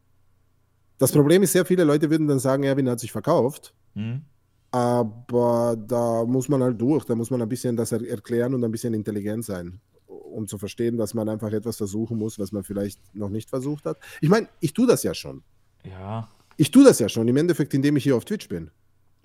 Das 0.98 1.12
Problem 1.12 1.42
ist, 1.42 1.52
sehr 1.52 1.66
viele 1.66 1.84
Leute 1.84 2.10
würden 2.10 2.26
dann 2.26 2.38
sagen, 2.38 2.64
Erwin 2.64 2.88
hat 2.88 3.00
sich 3.00 3.12
verkauft. 3.12 3.74
Mhm. 3.94 4.22
Aber 4.70 5.76
da 5.86 6.24
muss 6.24 6.48
man 6.48 6.62
halt 6.62 6.80
durch, 6.80 7.04
da 7.04 7.14
muss 7.14 7.30
man 7.30 7.40
ein 7.40 7.48
bisschen 7.48 7.76
das 7.76 7.92
erklären 7.92 8.54
und 8.54 8.64
ein 8.64 8.70
bisschen 8.70 8.94
intelligent 8.94 9.44
sein, 9.44 9.80
um 10.06 10.46
zu 10.46 10.58
verstehen, 10.58 10.96
dass 10.96 11.14
man 11.14 11.28
einfach 11.28 11.52
etwas 11.52 11.76
versuchen 11.76 12.18
muss, 12.18 12.38
was 12.38 12.52
man 12.52 12.64
vielleicht 12.64 13.00
noch 13.14 13.30
nicht 13.30 13.48
versucht 13.48 13.86
hat. 13.86 13.98
Ich 14.20 14.28
meine, 14.28 14.48
ich 14.60 14.72
tue 14.72 14.86
das 14.86 15.02
ja 15.02 15.14
schon. 15.14 15.42
Ja. 15.84 16.28
Ich 16.56 16.70
tue 16.70 16.84
das 16.84 16.98
ja 16.98 17.08
schon, 17.08 17.28
im 17.28 17.36
Endeffekt, 17.36 17.74
indem 17.74 17.96
ich 17.96 18.04
hier 18.04 18.16
auf 18.16 18.24
Twitch 18.24 18.48
bin. 18.48 18.70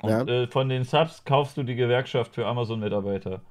Und 0.02 0.10
ja? 0.10 0.24
äh, 0.24 0.48
von 0.48 0.70
den 0.70 0.84
Subs 0.84 1.24
kaufst 1.26 1.58
du 1.58 1.64
die 1.64 1.76
Gewerkschaft 1.76 2.36
für 2.36 2.46
Amazon-Mitarbeiter. 2.46 3.42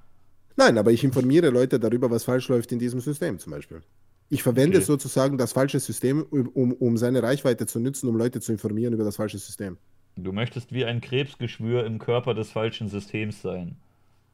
Nein, 0.57 0.77
aber 0.79 0.91
ich 0.91 1.05
informiere 1.05 1.51
Leute 1.51 1.79
darüber, 1.79 2.11
was 2.11 2.25
falsch 2.25 2.49
läuft 2.49 2.73
in 2.73 2.79
diesem 2.79 3.01
System 3.01 3.39
zum 3.39 3.53
Beispiel. 3.53 3.83
Ich 4.29 4.43
verwende 4.43 4.79
okay. 4.79 4.87
sozusagen 4.87 5.39
das 5.39 5.53
falsche 5.53 5.81
System, 5.81 6.23
um, 6.23 6.73
um 6.73 6.97
seine 6.97 7.23
Reichweite 7.23 7.67
zu 7.67 7.81
nutzen, 7.81 8.09
um 8.09 8.17
Leute 8.17 8.41
zu 8.41 8.53
informieren 8.53 8.93
über 8.93 9.05
das 9.05 9.17
falsche 9.17 9.39
System. 9.39 9.79
Du 10.17 10.33
möchtest 10.33 10.73
wie 10.73 10.85
ein 10.85 11.01
Krebsgeschwür 11.01 11.85
im 11.87 11.99
Körper 11.99 12.35
des 12.35 12.51
falschen 12.51 12.89
Systems 12.89 13.43
sein. 13.43 13.77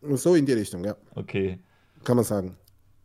So 0.02 0.34
in 0.34 0.46
die 0.46 0.52
Richtung, 0.52 0.84
ja. 0.84 0.96
Okay. 1.14 1.58
Kann 2.04 2.16
man 2.16 2.24
sagen. 2.24 2.56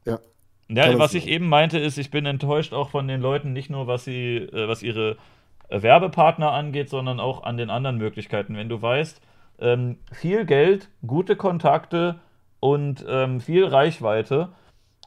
Ja. 0.06 0.20
Ja, 0.68 0.98
was 0.98 1.14
ich 1.14 1.28
eben 1.28 1.50
meinte, 1.50 1.80
ist, 1.80 1.98
ich 1.98 2.12
bin 2.12 2.26
enttäuscht 2.26 2.74
auch 2.74 2.90
von 2.90 3.08
den 3.08 3.22
Leuten, 3.22 3.54
nicht 3.54 3.70
nur 3.70 3.88
was 3.88 4.06
sie, 4.06 4.38
äh, 4.38 4.68
was 4.68 4.84
ihre 4.84 5.18
äh, 5.70 5.82
Werbepartner 5.82 6.52
angeht, 6.52 6.90
sondern 6.90 7.20
auch 7.20 7.44
an 7.44 7.58
den 7.58 7.70
anderen 7.70 7.98
Möglichkeiten. 7.98 8.56
Wenn 8.56 8.70
du 8.70 8.82
weißt, 8.82 9.22
ähm, 9.60 9.98
viel 10.12 10.46
Geld, 10.46 10.90
gute 11.06 11.36
Kontakte 11.36 12.20
und 12.60 13.06
ähm, 13.08 13.42
viel 13.42 13.66
Reichweite, 13.66 14.50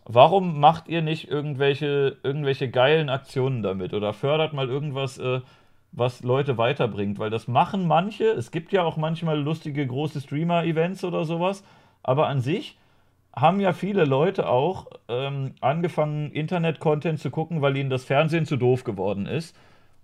warum 0.05 0.61
macht 0.61 0.89
ihr 0.89 1.03
nicht 1.03 1.29
irgendwelche, 1.29 2.17
irgendwelche 2.23 2.71
geilen 2.71 3.09
Aktionen 3.09 3.63
damit 3.63 3.95
oder 3.95 4.13
fördert 4.13 4.53
mal 4.53 4.69
irgendwas, 4.69 5.19
äh, 5.19 5.41
was 5.97 6.23
Leute 6.23 6.59
weiterbringt? 6.59 7.19
Weil 7.19 7.31
das 7.31 7.49
machen 7.49 7.87
manche. 7.87 8.25
Es 8.25 8.51
gibt 8.51 8.73
ja 8.73 8.83
auch 8.83 8.97
manchmal 8.97 9.41
lustige 9.41 9.87
große 9.87 10.21
Streamer-Events 10.21 11.05
oder 11.05 11.25
sowas, 11.25 11.65
aber 12.03 12.29
an 12.29 12.41
sich 12.41 12.77
haben 13.35 13.61
ja 13.61 13.73
viele 13.73 14.05
Leute 14.05 14.49
auch 14.49 14.87
ähm, 15.09 15.55
angefangen, 15.61 16.31
Internet-Content 16.31 17.19
zu 17.19 17.31
gucken, 17.31 17.63
weil 17.63 17.77
ihnen 17.77 17.91
das 17.91 18.05
Fernsehen 18.05 18.47
zu 18.47 18.57
doof 18.57 18.85
geworden 18.85 19.27
ist. 19.27 19.57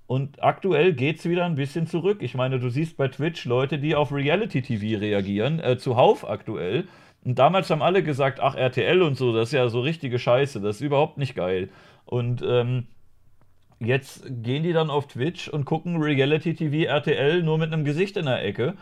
Und 0.06 0.42
aktuell 0.42 0.92
geht 0.92 1.20
es 1.20 1.28
wieder 1.28 1.44
ein 1.44 1.54
bisschen 1.54 1.86
zurück. 1.86 2.18
Ich 2.22 2.34
meine, 2.34 2.58
du 2.58 2.68
siehst 2.68 2.96
bei 2.96 3.06
Twitch 3.06 3.44
Leute, 3.44 3.78
die 3.78 3.94
auf 3.94 4.12
Reality-TV 4.12 4.98
reagieren, 4.98 5.60
äh, 5.60 5.78
zuhauf 5.78 6.28
aktuell. 6.28 6.88
Und 7.24 7.38
damals 7.38 7.70
haben 7.70 7.82
alle 7.82 8.02
gesagt, 8.02 8.40
ach, 8.40 8.56
RTL 8.56 9.02
und 9.02 9.16
so, 9.16 9.32
das 9.32 9.50
ist 9.50 9.52
ja 9.52 9.68
so 9.68 9.80
richtige 9.80 10.18
Scheiße, 10.18 10.60
das 10.60 10.76
ist 10.76 10.82
überhaupt 10.82 11.18
nicht 11.18 11.36
geil. 11.36 11.68
Und 12.06 12.42
ähm, 12.44 12.88
jetzt 13.80 14.24
gehen 14.28 14.62
die 14.62 14.72
dann 14.72 14.90
auf 14.90 15.08
Twitch 15.08 15.48
und 15.48 15.64
gucken 15.64 16.00
Reality-TV 16.00 16.88
RTL 16.88 17.42
nur 17.42 17.58
mit 17.58 17.72
einem 17.72 17.84
Gesicht 17.84 18.16
in 18.16 18.26
der 18.26 18.44
Ecke. 18.44 18.74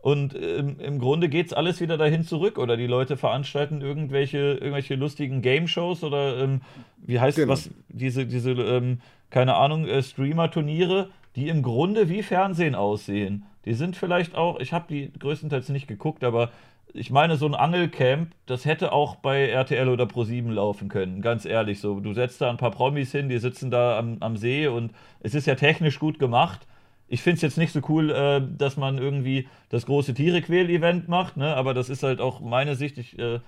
Und 0.00 0.36
ähm, 0.36 0.76
im 0.78 1.00
Grunde 1.00 1.28
geht 1.28 1.46
es 1.46 1.52
alles 1.52 1.80
wieder 1.80 1.98
dahin 1.98 2.22
zurück. 2.22 2.58
Oder 2.58 2.76
die 2.76 2.86
Leute 2.86 3.16
veranstalten 3.16 3.80
irgendwelche, 3.80 4.38
irgendwelche 4.38 4.94
lustigen 4.94 5.42
Game-Shows 5.42 6.04
oder 6.04 6.38
ähm, 6.38 6.60
wie 6.98 7.18
heißt 7.18 7.38
genau. 7.38 7.52
was, 7.52 7.70
diese, 7.88 8.24
diese 8.24 8.52
ähm, 8.52 9.00
keine 9.30 9.56
Ahnung, 9.56 9.86
äh, 9.86 10.02
Streamer-Turniere, 10.02 11.10
die 11.34 11.48
im 11.48 11.62
Grunde 11.62 12.08
wie 12.08 12.22
Fernsehen 12.22 12.76
aussehen. 12.76 13.46
Die 13.64 13.74
sind 13.74 13.96
vielleicht 13.96 14.36
auch, 14.36 14.60
ich 14.60 14.72
habe 14.72 14.86
die 14.88 15.12
größtenteils 15.18 15.70
nicht 15.70 15.88
geguckt, 15.88 16.22
aber 16.22 16.50
ich 16.96 17.10
meine, 17.10 17.36
so 17.36 17.46
ein 17.46 17.54
Angelcamp, 17.54 18.32
das 18.46 18.64
hätte 18.64 18.92
auch 18.92 19.16
bei 19.16 19.48
RTL 19.48 19.88
oder 19.88 20.04
Pro7 20.04 20.50
laufen 20.50 20.88
können, 20.88 21.22
ganz 21.22 21.44
ehrlich. 21.44 21.80
So, 21.80 22.00
du 22.00 22.12
setzt 22.14 22.40
da 22.40 22.50
ein 22.50 22.56
paar 22.56 22.70
Promis 22.70 23.12
hin, 23.12 23.28
die 23.28 23.38
sitzen 23.38 23.70
da 23.70 23.98
am, 23.98 24.16
am 24.20 24.36
See 24.36 24.66
und 24.66 24.92
es 25.20 25.34
ist 25.34 25.46
ja 25.46 25.54
technisch 25.54 25.98
gut 25.98 26.18
gemacht 26.18 26.66
ich 27.08 27.22
finde 27.22 27.36
es 27.36 27.42
jetzt 27.42 27.58
nicht 27.58 27.72
so 27.72 27.80
cool, 27.88 28.10
äh, 28.10 28.42
dass 28.56 28.76
man 28.76 28.98
irgendwie 28.98 29.48
das 29.68 29.86
große 29.86 30.14
Tiere-Quäl-Event 30.14 31.08
macht, 31.08 31.36
ne? 31.36 31.54
aber 31.54 31.74
das 31.74 31.88
ist 31.88 32.02
halt 32.02 32.20
auch 32.20 32.40
meine 32.40 32.74
Sicht. 32.74 32.98
Ich, 32.98 33.18
äh, 33.18 33.40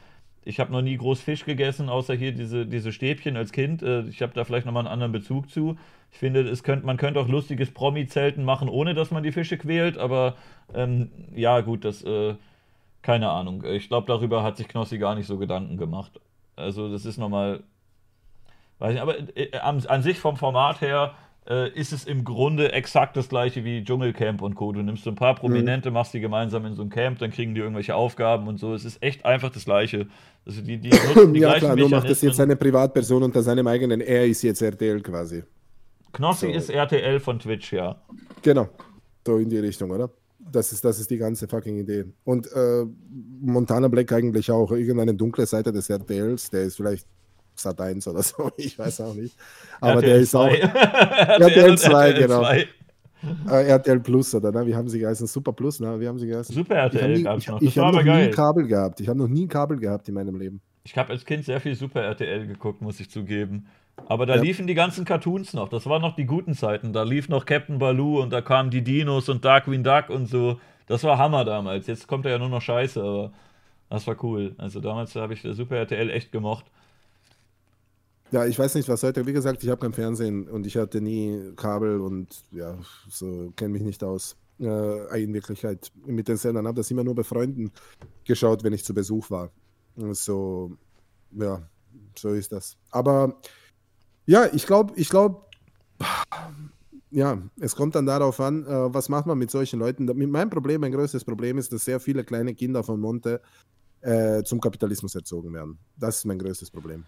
ich 0.45 0.61
habe 0.61 0.73
noch 0.73 0.83
nie 0.83 0.97
groß 0.97 1.21
Fisch 1.21 1.45
gegessen, 1.45 1.89
außer 1.89 2.15
hier 2.15 2.33
diese, 2.33 2.67
diese 2.67 2.93
Stäbchen 2.93 3.37
als 3.37 3.53
Kind. 3.53 3.83
Äh, 3.83 4.03
ich 4.03 4.23
habe 4.23 4.33
da 4.33 4.45
vielleicht 4.45 4.67
nochmal 4.67 4.85
einen 4.85 4.93
anderen 4.93 5.13
Bezug 5.13 5.51
zu. 5.51 5.77
Ich 6.13 6.19
finde, 6.19 6.41
es 6.49 6.63
könnt, 6.63 6.85
man 6.85 6.97
könnte 6.97 7.21
auch 7.21 7.29
lustiges 7.29 7.71
Promi-Zelten 7.71 8.45
machen, 8.45 8.69
ohne 8.69 8.95
dass 8.95 9.11
man 9.11 9.23
die 9.23 9.33
Fische 9.33 9.59
quält, 9.59 9.99
aber 9.99 10.37
ähm, 10.75 11.11
ja, 11.35 11.61
gut, 11.61 11.85
das, 11.85 12.03
äh, 12.05 12.35
keine 13.09 13.31
Ahnung. 13.31 13.65
Ich 13.65 13.89
glaube, 13.89 14.07
darüber 14.07 14.43
hat 14.43 14.59
sich 14.59 14.69
Knossi 14.69 14.99
gar 14.99 15.15
nicht 15.15 15.27
so 15.27 15.39
Gedanken 15.39 15.79
gemacht. 15.79 16.21
Also, 16.57 16.93
das 16.93 17.07
ist 17.07 17.17
nochmal, 17.17 17.63
weiß 18.81 18.93
nicht, 18.93 19.01
aber 19.01 19.15
äh, 19.35 19.57
an, 19.61 19.83
an 19.87 20.03
sich 20.03 20.19
vom 20.19 20.37
Format 20.37 20.83
her 20.83 21.15
äh, 21.49 21.71
ist 21.71 21.95
es 21.95 22.05
im 22.05 22.23
Grunde 22.23 22.73
exakt 22.73 23.17
das 23.17 23.31
gleiche 23.31 23.65
wie 23.65 23.83
Dschungelcamp 23.83 24.43
und 24.43 24.57
Co. 24.57 24.73
Du 24.73 24.83
nimmst 24.83 25.05
so 25.05 25.11
ein 25.11 25.17
paar 25.17 25.37
Prominente, 25.37 25.89
mhm. 25.89 25.95
machst 25.95 26.13
die 26.13 26.21
gemeinsam 26.21 26.67
in 26.67 26.75
so 26.75 26.83
ein 26.83 26.91
Camp, 26.91 27.19
dann 27.19 27.31
kriegen 27.31 27.55
die 27.55 27.63
irgendwelche 27.63 27.95
Aufgaben 27.95 28.47
und 28.47 28.61
so. 28.61 28.75
Es 28.75 28.85
ist 28.85 29.03
echt 29.03 29.25
einfach 29.25 29.49
das 29.49 29.65
Gleiche. 29.65 30.07
Also 30.45 30.61
die, 30.61 30.77
die 30.77 30.91
nutzen 30.91 31.33
die 31.33 31.41
ja, 31.41 31.55
klar, 31.55 31.77
nur 31.77 31.89
macht 31.89 32.11
das 32.11 32.21
jetzt 32.21 32.39
eine 32.39 32.57
Privatperson 32.57 33.23
unter 33.23 33.43
seinem 33.43 33.69
eigenen. 33.69 34.03
Er 34.03 34.27
ist 34.27 34.43
jetzt 34.43 34.61
RTL 34.61 35.01
quasi. 35.01 35.45
Knossi 36.13 36.49
so. 36.49 36.53
ist 36.53 36.69
RTL 36.69 37.21
von 37.21 37.39
Twitch, 37.39 37.73
ja. 37.73 37.97
Genau. 38.43 38.69
So 39.27 39.39
in 39.39 39.49
die 39.49 39.61
Richtung, 39.61 39.93
oder? 39.93 40.11
Das 40.39 40.73
ist, 40.73 40.85
das 40.85 41.01
ist 41.01 41.11
die 41.11 41.19
ganze 41.19 41.49
fucking 41.49 41.79
Idee. 41.79 42.05
Und 42.25 42.51
äh, 42.53 42.85
Montana 43.41 43.89
Black 43.89 44.13
eigentlich 44.13 44.51
auch. 44.51 44.71
Irgendeine 44.71 45.15
dunkle 45.15 45.47
Seite 45.47 45.73
des 45.73 45.91
RTLs, 45.91 46.51
der 46.51 46.63
ist 46.63 46.77
vielleicht 46.77 47.07
Sat 47.55 47.81
1 47.81 48.07
oder 48.07 48.23
so, 48.23 48.51
ich 48.57 48.79
weiß 48.79 49.01
auch 49.01 49.15
nicht. 49.15 49.37
Aber 49.81 49.95
RTL 49.95 50.11
der 50.11 50.19
ist 50.21 50.35
auch. 50.35 50.49
RTL 50.51 51.79
2, 51.79 52.13
genau. 52.13 52.45
Äh, 53.49 53.69
RTL 53.69 54.01
Plus 54.01 54.35
oder 54.35 54.53
ne? 54.53 54.65
Wie 54.67 54.75
haben 54.77 54.89
sie 54.89 55.01
geheißen? 55.01 55.27
Super 55.27 55.53
Plus, 55.53 55.81
ne? 55.81 55.99
Wie 55.99 56.07
haben 56.07 56.19
sie 56.19 56.29
geheißen? 56.29 56.55
Super 56.55 56.77
RTL 56.77 57.23
gab 57.23 57.39
es 57.39 57.49
noch. 57.49 57.61
Ich, 57.61 57.69
ich 57.69 57.79
habe 57.79 57.97
noch 57.97 58.05
geil. 58.05 58.27
nie 58.27 58.33
Kabel 58.33 58.67
gehabt. 58.67 59.01
Ich 59.01 59.09
habe 59.09 59.19
noch 59.19 59.29
nie 59.29 59.49
Kabel 59.49 59.79
gehabt 59.79 60.09
in 60.09 60.15
meinem 60.15 60.37
Leben. 60.37 60.61
Ich 60.85 60.97
habe 60.97 61.11
als 61.11 61.25
Kind 61.25 61.45
sehr 61.45 61.61
viel 61.61 61.75
Super 61.75 62.03
RTL 62.03 62.47
geguckt, 62.47 62.81
muss 62.81 63.01
ich 63.01 63.11
zugeben. 63.11 63.67
Aber 64.07 64.27
da 64.27 64.37
ja. 64.37 64.43
liefen 64.43 64.67
die 64.67 64.75
ganzen 64.75 65.05
Cartoons 65.05 65.53
noch. 65.53 65.69
Das 65.69 65.87
waren 65.87 66.03
noch 66.03 66.17
die 66.17 66.25
guten 66.25 66.55
Zeiten. 66.55 66.93
Da 66.93 67.03
lief 67.03 67.29
noch 67.29 67.45
Captain 67.45 67.79
Baloo 67.79 68.23
und 68.23 68.31
da 68.31 68.41
kamen 68.41 68.71
die 68.71 68.83
Dinos 68.83 69.29
und 69.29 69.45
Darkwing 69.45 69.83
Duck 69.83 70.09
und 70.09 70.27
so. 70.27 70.59
Das 70.87 71.05
war 71.05 71.19
Hammer 71.19 71.45
damals. 71.45 71.87
Jetzt 71.87 72.09
kommt 72.09 72.25
er 72.25 72.33
ja 72.33 72.39
nur 72.39 72.49
noch 72.49 72.63
Scheiße, 72.63 73.03
aber 73.03 73.33
das 73.91 74.07
war 74.07 74.23
cool. 74.25 74.55
Also 74.59 74.81
damals 74.81 75.15
habe 75.15 75.35
ich 75.35 75.43
Super 75.43 75.77
RTL 75.77 76.11
echt 76.11 76.33
gemocht. 76.33 76.65
Ja, 78.31 78.45
ich 78.45 78.59
weiß 78.59 78.75
nicht, 78.75 78.89
was 78.89 79.03
heute, 79.03 79.27
wie 79.27 79.33
gesagt, 79.33 79.63
ich 79.63 79.71
habe 79.71 79.81
kein 79.81 79.93
Fernsehen 79.93 80.49
und 80.49 80.67
ich 80.67 80.77
hatte 80.77 81.01
nie 81.01 81.53
Kabel 81.57 82.01
und 82.01 82.29
ja, 82.51 82.77
so 83.09 83.53
kenne 83.57 83.71
mich 83.71 83.83
nicht 83.83 84.05
aus. 84.05 84.37
Äh, 84.61 85.23
in 85.23 85.33
Wirklichkeit 85.33 85.91
mit 86.05 86.29
den 86.29 86.37
Sendern 86.37 86.67
habe 86.67 86.77
das 86.77 86.91
immer 86.91 87.05
nur 87.05 87.15
bei 87.15 87.23
Freunden 87.25 87.71
geschaut, 88.25 88.65
wenn 88.65 88.73
ich 88.73 88.85
zu 88.85 88.93
Besuch 88.93 89.31
war. 89.31 89.51
So, 89.97 90.73
ja, 91.33 91.63
so 92.17 92.31
ist 92.31 92.53
das. 92.53 92.77
Aber 92.91 93.37
ja, 94.29 94.47
ich 94.53 94.67
glaube, 94.67 94.93
ich 94.97 95.09
glaube, 95.09 95.41
ja, 97.11 97.39
es 97.59 97.75
kommt 97.75 97.95
dann 97.95 98.05
darauf 98.05 98.39
an, 98.41 98.67
äh, 98.67 98.95
was 98.95 99.09
macht 99.09 99.25
man 99.25 99.39
mit 99.39 99.51
solchen 99.51 99.79
Leuten. 99.79 100.05
Mein 100.31 100.51
Problem, 100.51 100.83
mein 100.83 100.93
größtes 100.93 101.25
Problem 101.25 101.57
ist, 101.57 101.73
dass 101.73 101.87
sehr 101.87 101.99
viele 101.99 102.23
kleine 102.25 102.55
Kinder 102.55 102.85
von 102.85 103.01
Monte 103.01 103.41
äh, 104.03 104.43
zum 104.43 104.61
Kapitalismus 104.61 105.15
erzogen 105.15 105.55
werden. 105.55 105.79
Das 105.97 106.19
ist 106.19 106.27
mein 106.27 106.39
größtes 106.39 106.71
Problem. 106.71 107.05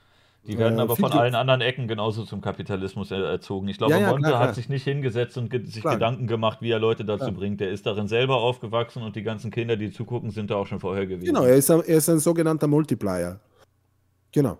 Die 0.46 0.56
werden 0.56 0.78
äh, 0.78 0.82
aber 0.82 0.96
von 0.96 1.12
allen 1.12 1.34
anderen 1.34 1.60
Ecken 1.60 1.86
genauso 1.88 2.24
zum 2.24 2.40
Kapitalismus 2.40 3.10
erzogen. 3.10 3.68
Ich 3.68 3.76
glaube, 3.76 3.92
ja, 3.92 4.00
ja, 4.00 4.08
Monte 4.08 4.28
klar, 4.28 4.38
hat 4.38 4.46
klar. 4.46 4.54
sich 4.54 4.70
nicht 4.70 4.84
hingesetzt 4.84 5.36
und 5.36 5.50
ge 5.50 5.62
sich 5.66 5.82
klar. 5.82 5.94
Gedanken 5.94 6.26
gemacht, 6.26 6.62
wie 6.62 6.70
er 6.70 6.78
Leute 6.78 7.04
dazu 7.04 7.32
bringt. 7.32 7.60
Der 7.60 7.70
ist 7.70 7.84
darin 7.84 8.08
selber 8.08 8.36
aufgewachsen 8.36 9.02
und 9.02 9.14
die 9.14 9.22
ganzen 9.22 9.50
Kinder, 9.50 9.76
die 9.76 9.90
zugucken, 9.90 10.30
sind 10.30 10.50
da 10.50 10.56
auch 10.56 10.66
schon 10.66 10.80
vorher 10.80 11.06
gewesen. 11.06 11.26
Genau, 11.26 11.44
er 11.44 11.56
ist, 11.56 11.68
er 11.68 11.84
ist 11.84 12.08
ein 12.08 12.18
sogenannter 12.18 12.66
Multiplier. 12.66 13.38
Genau. 14.32 14.56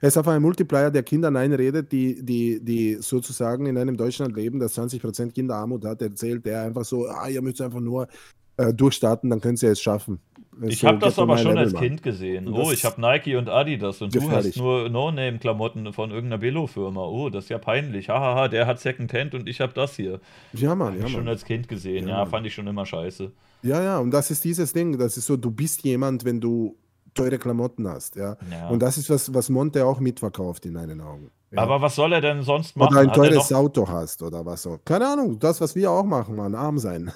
Er 0.00 0.08
ist 0.08 0.18
einfach 0.18 0.32
ein 0.32 0.42
Multiplier, 0.42 0.90
der 0.90 1.02
Kindern 1.02 1.36
einredet, 1.36 1.90
die, 1.90 2.22
die, 2.24 2.62
die 2.62 2.96
sozusagen 3.00 3.66
in 3.66 3.78
einem 3.78 3.96
Deutschland 3.96 4.36
leben, 4.36 4.58
das 4.58 4.76
20% 4.76 5.32
Kinderarmut 5.32 5.84
hat, 5.84 6.02
erzählt 6.02 6.44
der 6.44 6.62
einfach 6.62 6.84
so, 6.84 7.06
ah, 7.06 7.28
ihr 7.28 7.42
müsst 7.42 7.60
einfach 7.60 7.80
nur 7.80 8.08
äh, 8.56 8.72
durchstarten, 8.72 9.30
dann 9.30 9.40
können 9.40 9.56
sie 9.56 9.66
es 9.66 9.80
schaffen. 9.80 10.20
Ich 10.62 10.78
so 10.78 10.88
habe 10.88 10.98
das 10.98 11.18
aber 11.18 11.36
schon 11.36 11.58
als 11.58 11.74
Kind 11.74 12.02
gesehen. 12.02 12.48
Oh, 12.48 12.70
ich 12.72 12.84
habe 12.84 13.00
Nike 13.00 13.36
und 13.36 13.48
Adidas 13.48 14.00
und 14.00 14.12
gefährlich. 14.12 14.54
du 14.54 14.60
hast 14.60 14.64
nur 14.64 14.88
No-Name-Klamotten 14.88 15.92
von 15.92 16.10
irgendeiner 16.10 16.38
Billo-Firma. 16.38 17.04
Oh, 17.04 17.28
das 17.28 17.44
ist 17.44 17.50
ja 17.50 17.58
peinlich. 17.58 18.08
Hahaha, 18.08 18.48
der 18.48 18.66
hat 18.66 18.80
Second-Hand 18.80 19.34
und 19.34 19.48
ich 19.48 19.60
habe 19.60 19.74
das 19.74 19.96
hier. 19.96 20.20
Ja, 20.54 20.74
Mann. 20.74 20.94
Hab 20.94 21.00
ja, 21.00 21.06
ich 21.06 21.12
schon 21.12 21.28
als 21.28 21.44
Kind 21.44 21.68
gesehen. 21.68 22.08
Ja, 22.08 22.20
ja 22.20 22.26
fand 22.26 22.46
ich 22.46 22.54
schon 22.54 22.66
immer 22.66 22.86
scheiße. 22.86 23.32
Ja, 23.62 23.82
ja, 23.82 23.98
und 23.98 24.10
das 24.12 24.30
ist 24.30 24.44
dieses 24.44 24.72
Ding. 24.72 24.98
Das 24.98 25.18
ist 25.18 25.26
so, 25.26 25.36
du 25.36 25.50
bist 25.50 25.82
jemand, 25.82 26.24
wenn 26.24 26.40
du 26.40 26.76
teure 27.16 27.38
Klamotten 27.38 27.88
hast. 27.88 28.16
Ja? 28.16 28.36
ja. 28.50 28.68
Und 28.68 28.80
das 28.80 28.98
ist 28.98 29.10
was, 29.10 29.32
was 29.34 29.48
Monte 29.48 29.84
auch 29.84 30.00
mitverkauft 30.00 30.66
in 30.66 30.74
meinen 30.74 31.00
Augen. 31.00 31.30
Ja. 31.52 31.62
Aber 31.62 31.80
was 31.80 31.94
soll 31.94 32.12
er 32.12 32.20
denn 32.20 32.42
sonst 32.42 32.76
machen? 32.76 32.92
Oder 32.92 33.02
ein 33.02 33.12
teures 33.12 33.52
Auto 33.52 33.88
hast 33.88 34.20
oder 34.20 34.44
was 34.44 34.62
so. 34.62 34.80
Keine 34.84 35.06
Ahnung, 35.06 35.38
das, 35.38 35.60
was 35.60 35.76
wir 35.76 35.90
auch 35.92 36.04
machen, 36.04 36.34
man, 36.34 36.56
arm 36.56 36.78
sein. 36.78 37.12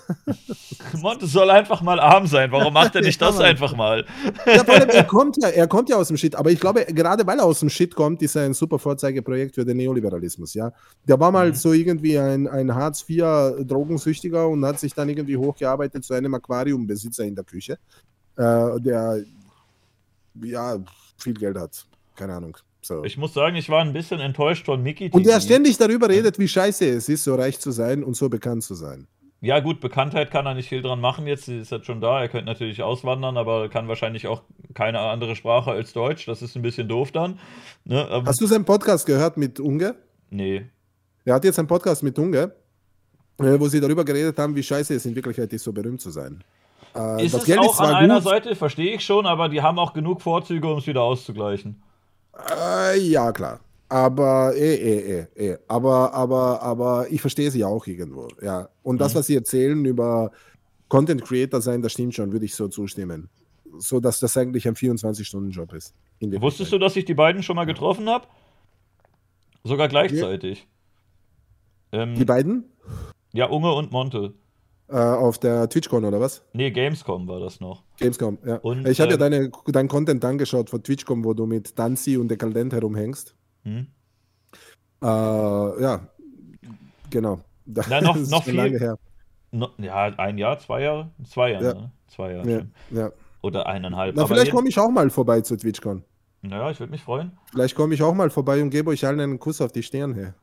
Monte 0.94 1.26
soll 1.26 1.50
einfach 1.50 1.82
mal 1.82 1.98
arm 1.98 2.28
sein. 2.28 2.52
Warum 2.52 2.72
macht 2.72 2.94
er 2.94 3.00
nicht 3.02 3.20
das 3.20 3.40
einfach 3.40 3.74
mal? 3.74 4.06
ja, 4.46 4.62
allem, 4.62 4.88
er 4.88 5.02
kommt 5.04 5.36
ja, 5.42 5.48
er 5.48 5.66
kommt 5.66 5.88
ja 5.88 5.96
aus 5.96 6.08
dem 6.08 6.16
Shit, 6.16 6.36
aber 6.36 6.52
ich 6.52 6.60
glaube, 6.60 6.84
gerade 6.86 7.26
weil 7.26 7.40
er 7.40 7.44
aus 7.44 7.58
dem 7.58 7.70
Shit 7.70 7.96
kommt, 7.96 8.22
ist 8.22 8.36
er 8.36 8.44
ein 8.44 8.54
super 8.54 8.78
Vorzeigeprojekt 8.78 9.56
für 9.56 9.64
den 9.64 9.78
Neoliberalismus, 9.78 10.54
ja. 10.54 10.70
Der 11.08 11.18
war 11.18 11.32
mal 11.32 11.48
mhm. 11.48 11.54
so 11.54 11.72
irgendwie 11.72 12.16
ein, 12.16 12.46
ein 12.46 12.72
Hartz-IV-Drogensüchtiger 12.72 14.46
und 14.46 14.64
hat 14.64 14.78
sich 14.78 14.94
dann 14.94 15.08
irgendwie 15.08 15.36
hochgearbeitet 15.36 16.04
zu 16.04 16.14
einem 16.14 16.32
Aquariumbesitzer 16.34 17.24
in 17.24 17.34
der 17.34 17.44
Küche. 17.44 17.78
Äh, 18.36 18.80
der 18.80 19.24
ja, 20.34 20.78
viel 21.16 21.34
Geld 21.34 21.56
hat. 21.56 21.86
Keine 22.16 22.34
Ahnung. 22.34 22.56
So. 22.82 23.04
Ich 23.04 23.18
muss 23.18 23.34
sagen, 23.34 23.56
ich 23.56 23.68
war 23.68 23.82
ein 23.82 23.92
bisschen 23.92 24.20
enttäuscht 24.20 24.66
von 24.66 24.82
Mickey. 24.82 25.10
Und 25.10 25.26
der 25.26 25.40
ständig 25.40 25.76
darüber 25.76 26.08
redet, 26.08 26.38
wie 26.38 26.48
scheiße 26.48 26.88
es 26.88 27.08
ist, 27.08 27.24
so 27.24 27.34
reich 27.34 27.58
zu 27.58 27.70
sein 27.70 28.02
und 28.02 28.16
so 28.16 28.28
bekannt 28.28 28.62
zu 28.62 28.74
sein. 28.74 29.06
Ja, 29.42 29.60
gut, 29.60 29.80
Bekanntheit 29.80 30.30
kann 30.30 30.44
er 30.44 30.54
nicht 30.54 30.68
viel 30.68 30.82
dran 30.82 31.00
machen 31.00 31.26
jetzt. 31.26 31.48
Ist 31.48 31.70
jetzt 31.70 31.86
schon 31.86 32.00
da. 32.00 32.20
Er 32.20 32.28
könnte 32.28 32.46
natürlich 32.46 32.82
auswandern, 32.82 33.38
aber 33.38 33.70
kann 33.70 33.88
wahrscheinlich 33.88 34.26
auch 34.26 34.42
keine 34.74 35.00
andere 35.00 35.34
Sprache 35.34 35.70
als 35.70 35.94
Deutsch. 35.94 36.26
Das 36.26 36.42
ist 36.42 36.56
ein 36.56 36.62
bisschen 36.62 36.88
doof 36.88 37.10
dann. 37.10 37.38
Ne? 37.84 38.22
Hast 38.26 38.40
du 38.40 38.46
seinen 38.46 38.66
Podcast 38.66 39.06
gehört 39.06 39.38
mit 39.38 39.58
Unge? 39.58 39.94
Nee. 40.28 40.66
Er 41.24 41.34
hat 41.34 41.44
jetzt 41.44 41.58
einen 41.58 41.68
Podcast 41.68 42.02
mit 42.02 42.18
Unge, 42.18 42.52
äh, 43.38 43.58
wo 43.58 43.68
sie 43.68 43.80
darüber 43.80 44.04
geredet 44.04 44.38
haben, 44.38 44.54
wie 44.54 44.62
scheiße 44.62 44.94
es 44.94 45.06
in 45.06 45.14
Wirklichkeit 45.14 45.50
ist, 45.54 45.64
so 45.64 45.72
berühmt 45.72 46.02
zu 46.02 46.10
sein. 46.10 46.44
Äh, 46.94 47.26
ist 47.26 47.34
es 47.34 47.44
Geld 47.44 47.60
auch 47.60 47.74
ist 47.74 47.80
an 47.80 47.94
einer 47.94 48.20
Seite, 48.20 48.56
verstehe 48.56 48.94
ich 48.94 49.04
schon, 49.04 49.26
aber 49.26 49.48
die 49.48 49.62
haben 49.62 49.78
auch 49.78 49.92
genug 49.92 50.20
Vorzüge, 50.20 50.68
um 50.68 50.78
es 50.78 50.86
wieder 50.86 51.02
auszugleichen. 51.02 51.82
Äh, 52.50 52.98
ja, 52.98 53.32
klar. 53.32 53.60
Aber 53.88 54.54
eh, 54.54 54.74
eh, 54.74 55.26
eh, 55.34 55.50
eh. 55.52 55.58
Aber, 55.66 56.14
aber, 56.14 56.62
aber 56.62 57.06
ich 57.10 57.20
verstehe 57.20 57.50
sie 57.50 57.64
auch 57.64 57.86
irgendwo. 57.86 58.28
Ja. 58.40 58.68
Und 58.82 59.00
das, 59.00 59.14
mhm. 59.14 59.18
was 59.18 59.26
sie 59.26 59.34
erzählen 59.34 59.84
über 59.84 60.30
Content 60.88 61.24
Creator 61.24 61.60
sein, 61.60 61.82
das 61.82 61.92
stimmt 61.92 62.14
schon, 62.14 62.32
würde 62.32 62.44
ich 62.44 62.54
so 62.54 62.68
zustimmen. 62.68 63.28
So 63.78 64.00
dass 64.00 64.20
das 64.20 64.36
eigentlich 64.36 64.66
ein 64.66 64.74
24-Stunden-Job 64.74 65.72
ist. 65.72 65.94
Wusstest 66.20 66.72
du, 66.72 66.78
dass 66.78 66.96
ich 66.96 67.04
die 67.04 67.14
beiden 67.14 67.42
schon 67.42 67.56
mal 67.56 67.64
getroffen 67.64 68.08
habe? 68.08 68.26
Sogar 69.64 69.88
gleichzeitig. 69.88 70.66
Ja. 71.92 72.02
Ähm, 72.02 72.14
die 72.14 72.24
beiden? 72.24 72.64
Ja, 73.32 73.46
Unge 73.46 73.72
und 73.72 73.90
Monte. 73.92 74.34
Äh, 74.90 74.96
auf 74.96 75.38
der 75.38 75.68
TwitchCon 75.68 76.04
oder 76.04 76.18
was? 76.20 76.42
Nee, 76.52 76.72
Gamescom 76.72 77.28
war 77.28 77.38
das 77.38 77.60
noch. 77.60 77.84
Gamescom, 77.98 78.38
ja. 78.44 78.56
Und, 78.56 78.88
ich 78.88 79.00
habe 79.00 79.12
ähm, 79.14 79.20
ja 79.20 79.28
deine, 79.28 79.50
deinen 79.66 79.88
Content 79.88 80.24
angeschaut 80.24 80.68
von 80.68 80.82
TwitchCom, 80.82 81.24
wo 81.24 81.32
du 81.32 81.46
mit 81.46 81.78
Danzi 81.78 82.16
und 82.16 82.28
Dekadent 82.28 82.72
herumhängst. 82.72 83.36
Hm. 83.62 83.86
Äh, 85.00 85.06
ja, 85.06 86.08
genau. 87.08 87.38
Na, 87.66 88.00
noch, 88.00 88.16
noch 88.16 88.42
viel, 88.42 88.56
lange 88.56 88.78
her. 88.78 88.98
No, 89.52 89.68
ja, 89.78 90.06
ein 90.18 90.38
Jahr, 90.38 90.58
zwei 90.58 90.82
Jahre? 90.82 91.10
Zwei 91.24 91.52
Jahre, 91.52 91.64
ja. 91.64 91.74
ne? 91.74 91.92
Zwei 92.08 92.32
Jahre. 92.32 92.68
Ja, 92.90 93.00
ja. 93.00 93.12
Oder 93.42 93.66
eineinhalb. 93.66 94.16
Na, 94.16 94.26
vielleicht 94.26 94.50
komme 94.50 94.68
ich 94.68 94.78
auch 94.78 94.90
mal 94.90 95.08
vorbei 95.10 95.40
zu 95.42 95.56
TwitchCon. 95.56 96.02
Naja, 96.42 96.70
ich 96.70 96.80
würde 96.80 96.90
mich 96.90 97.02
freuen. 97.02 97.38
Vielleicht 97.52 97.76
komme 97.76 97.94
ich 97.94 98.02
auch 98.02 98.14
mal 98.14 98.30
vorbei 98.30 98.60
und 98.60 98.70
gebe 98.70 98.90
euch 98.90 99.06
allen 99.06 99.20
einen 99.20 99.38
Kuss 99.38 99.60
auf 99.60 99.70
die 99.70 99.84
Stirn 99.84 100.14
her. 100.14 100.34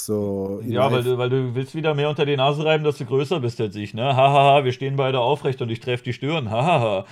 So 0.00 0.60
ja, 0.64 0.90
weil 0.92 1.02
du, 1.02 1.18
weil 1.18 1.28
du 1.28 1.54
willst 1.54 1.74
wieder 1.74 1.92
mehr 1.92 2.08
unter 2.08 2.24
die 2.24 2.36
Nase 2.36 2.64
reiben, 2.64 2.84
dass 2.84 2.98
du 2.98 3.04
größer 3.04 3.40
bist 3.40 3.60
als 3.60 3.74
ich, 3.74 3.94
ne? 3.94 4.16
Hahaha, 4.16 4.64
wir 4.64 4.72
stehen 4.72 4.96
beide 4.96 5.18
aufrecht 5.18 5.60
und 5.60 5.70
ich 5.70 5.80
treffe 5.80 6.04
die 6.04 6.12
Stirn. 6.12 6.50
Hahaha. 6.50 7.04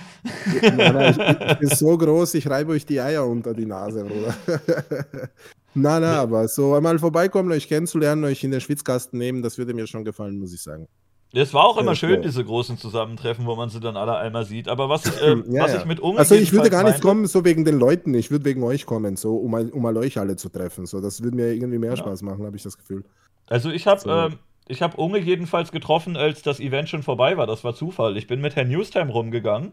nein, 0.61 0.77
nein, 0.77 1.11
ich, 1.11 1.51
ich, 1.51 1.57
bin 1.59 1.69
so 1.75 1.97
groß, 1.97 2.35
ich 2.35 2.49
reibe 2.49 2.71
euch 2.71 2.85
die 2.85 3.01
Eier 3.01 3.25
unter 3.27 3.53
die 3.53 3.65
Nase, 3.65 4.05
Bruder. 4.05 4.33
nein, 5.73 6.01
nein, 6.01 6.03
aber 6.03 6.47
so 6.47 6.75
einmal 6.75 6.97
vorbeikommen, 6.97 7.51
euch 7.51 7.67
kennenzulernen, 7.67 8.23
euch 8.23 8.43
in 8.43 8.51
den 8.51 8.61
Schwitzkasten 8.61 9.19
nehmen, 9.19 9.41
das 9.41 9.57
würde 9.57 9.73
mir 9.73 9.85
schon 9.85 10.05
gefallen, 10.05 10.39
muss 10.39 10.53
ich 10.53 10.61
sagen. 10.61 10.87
Es 11.33 11.53
war 11.53 11.65
auch 11.65 11.77
immer 11.77 11.95
schön, 11.95 12.21
diese 12.21 12.43
großen 12.43 12.77
Zusammentreffen, 12.77 13.45
wo 13.45 13.55
man 13.55 13.69
sie 13.69 13.79
dann 13.79 13.97
alle 13.97 14.17
einmal 14.17 14.45
sieht. 14.45 14.69
Aber 14.69 14.89
was 14.89 15.05
ich, 15.05 15.21
äh, 15.21 15.35
ja, 15.49 15.63
was 15.63 15.73
ja. 15.73 15.79
ich 15.79 15.85
mit 15.85 15.99
Unge 15.99 16.19
Also 16.19 16.35
ich 16.35 16.53
würde 16.53 16.69
gar 16.69 16.83
nicht 16.83 17.01
kommen, 17.01 17.27
so 17.27 17.43
wegen 17.43 17.65
den 17.65 17.77
Leuten. 17.77 18.13
Ich 18.13 18.31
würde 18.31 18.45
wegen 18.45 18.63
euch 18.63 18.85
kommen, 18.85 19.17
so 19.17 19.35
um, 19.35 19.53
um 19.53 19.81
mal 19.81 19.97
euch 19.97 20.17
alle 20.17 20.37
zu 20.37 20.49
treffen. 20.49 20.85
So, 20.85 21.01
das 21.01 21.21
würde 21.21 21.35
mir 21.35 21.53
irgendwie 21.53 21.79
mehr 21.79 21.91
ja. 21.91 21.97
Spaß 21.97 22.21
machen, 22.21 22.45
habe 22.45 22.55
ich 22.55 22.63
das 22.63 22.77
Gefühl. 22.77 23.03
Also 23.47 23.69
ich 23.69 23.87
habe 23.87 23.99
so. 23.99 24.09
äh, 24.09 24.29
ich 24.67 24.81
habe 24.81 24.97
Unge 24.97 25.19
jedenfalls 25.19 25.71
getroffen, 25.71 26.17
als 26.17 26.41
das 26.41 26.59
Event 26.59 26.89
schon 26.89 27.03
vorbei 27.03 27.37
war. 27.37 27.47
Das 27.47 27.63
war 27.63 27.73
Zufall. 27.73 28.17
Ich 28.17 28.27
bin 28.27 28.41
mit 28.41 28.55
Herrn 28.55 28.67
Newstime 28.67 29.11
rumgegangen, 29.11 29.71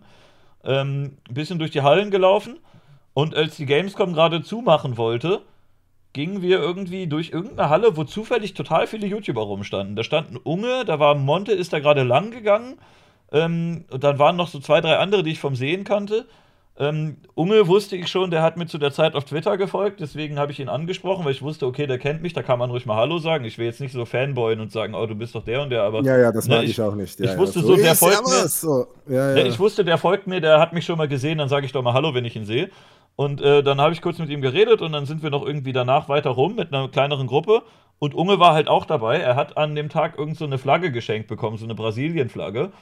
ähm, 0.64 1.16
ein 1.28 1.34
bisschen 1.34 1.58
durch 1.58 1.70
die 1.70 1.82
Hallen 1.82 2.10
gelaufen 2.10 2.58
und 3.12 3.34
als 3.34 3.56
die 3.56 3.66
Gamescom 3.66 4.12
gerade 4.12 4.42
zumachen 4.42 4.96
wollte, 4.96 5.42
gingen 6.14 6.40
wir 6.40 6.60
irgendwie 6.60 7.06
durch 7.06 7.30
irgendeine 7.30 7.68
Halle, 7.68 7.96
wo 7.98 8.04
zufällig 8.04 8.54
total 8.54 8.86
viele 8.86 9.06
YouTuber 9.06 9.42
rumstanden. 9.42 9.96
Da 9.96 10.04
stand 10.04 10.30
ein 10.30 10.38
Unge, 10.38 10.84
da 10.86 10.98
war 10.98 11.14
Monte, 11.14 11.52
ist 11.52 11.74
da 11.74 11.80
gerade 11.80 12.04
lang 12.04 12.30
gegangen. 12.30 12.76
Ähm, 13.32 13.84
und 13.90 14.02
dann 14.02 14.18
waren 14.18 14.36
noch 14.36 14.48
so 14.48 14.60
zwei, 14.60 14.80
drei 14.80 14.96
andere, 14.96 15.22
die 15.22 15.32
ich 15.32 15.40
vom 15.40 15.56
Sehen 15.56 15.84
kannte. 15.84 16.26
Ähm, 16.76 17.18
Unge 17.34 17.68
wusste 17.68 17.94
ich 17.96 18.08
schon, 18.08 18.30
der 18.30 18.42
hat 18.42 18.56
mir 18.56 18.66
zu 18.66 18.78
der 18.78 18.90
Zeit 18.90 19.14
auf 19.14 19.24
Twitter 19.24 19.56
gefolgt, 19.56 20.00
deswegen 20.00 20.40
habe 20.40 20.50
ich 20.50 20.58
ihn 20.58 20.68
angesprochen, 20.68 21.24
weil 21.24 21.30
ich 21.30 21.40
wusste, 21.40 21.66
okay, 21.66 21.86
der 21.86 21.98
kennt 21.98 22.20
mich, 22.20 22.32
da 22.32 22.42
kann 22.42 22.58
man 22.58 22.68
ruhig 22.70 22.84
mal 22.84 22.96
Hallo 22.96 23.18
sagen. 23.18 23.44
Ich 23.44 23.58
will 23.58 23.66
jetzt 23.66 23.80
nicht 23.80 23.92
so 23.92 24.04
Fanboyen 24.04 24.60
und 24.60 24.72
sagen, 24.72 24.94
oh, 24.94 25.06
du 25.06 25.14
bist 25.14 25.36
doch 25.36 25.44
der 25.44 25.62
und 25.62 25.70
der, 25.70 25.82
aber. 25.82 26.02
Ja, 26.02 26.18
ja, 26.18 26.32
das 26.32 26.48
ne, 26.48 26.56
mag 26.56 26.64
ich, 26.64 26.70
ich, 26.70 26.80
auch 26.80 26.96
nicht. 26.96 27.18
Ja, 27.20 27.32
ich 27.32 27.38
wusste 27.38 27.60
ja, 27.60 27.64
so, 27.64 27.76
so, 27.76 27.82
der 27.82 27.94
folgt 27.94 28.26
mir. 28.26 28.48
So. 28.48 28.86
Ja, 29.08 29.34
ne, 29.34 29.46
ich 29.46 29.58
wusste, 29.58 29.84
der 29.84 29.98
folgt 29.98 30.26
mir, 30.26 30.40
der 30.40 30.58
hat 30.58 30.72
mich 30.72 30.84
schon 30.84 30.98
mal 30.98 31.06
gesehen, 31.06 31.38
dann 31.38 31.48
sage 31.48 31.66
ich 31.66 31.70
doch 31.70 31.82
mal 31.82 31.92
Hallo, 31.92 32.12
wenn 32.14 32.24
ich 32.24 32.34
ihn 32.34 32.44
sehe. 32.44 32.70
Und 33.16 33.40
äh, 33.40 33.62
dann 33.62 33.80
habe 33.80 33.92
ich 33.92 34.02
kurz 34.02 34.18
mit 34.18 34.28
ihm 34.28 34.40
geredet 34.40 34.82
und 34.82 34.92
dann 34.92 35.06
sind 35.06 35.22
wir 35.22 35.30
noch 35.30 35.46
irgendwie 35.46 35.72
danach 35.72 36.08
weiter 36.08 36.30
rum 36.30 36.56
mit 36.56 36.72
einer 36.72 36.88
kleineren 36.88 37.26
Gruppe. 37.26 37.62
Und 37.98 38.14
Unge 38.14 38.40
war 38.40 38.54
halt 38.54 38.68
auch 38.68 38.86
dabei. 38.86 39.18
Er 39.18 39.36
hat 39.36 39.56
an 39.56 39.74
dem 39.76 39.88
Tag 39.88 40.18
irgend 40.18 40.36
so 40.36 40.44
eine 40.44 40.58
Flagge 40.58 40.90
geschenkt 40.90 41.28
bekommen, 41.28 41.56
so 41.56 41.64
eine 41.64 41.76
Brasilien-Flagge. 41.76 42.72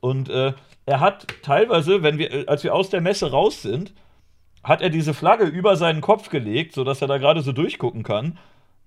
Und 0.00 0.28
äh, 0.28 0.52
er 0.86 1.00
hat 1.00 1.26
teilweise, 1.42 2.02
wenn 2.02 2.18
wir, 2.18 2.32
äh, 2.32 2.46
als 2.46 2.64
wir 2.64 2.74
aus 2.74 2.90
der 2.90 3.00
Messe 3.00 3.30
raus 3.30 3.62
sind, 3.62 3.94
hat 4.62 4.82
er 4.82 4.90
diese 4.90 5.14
Flagge 5.14 5.44
über 5.44 5.76
seinen 5.76 6.02
Kopf 6.02 6.28
gelegt, 6.28 6.74
sodass 6.74 7.00
er 7.00 7.08
da 7.08 7.18
gerade 7.18 7.40
so 7.40 7.52
durchgucken 7.52 8.02
kann. 8.02 8.38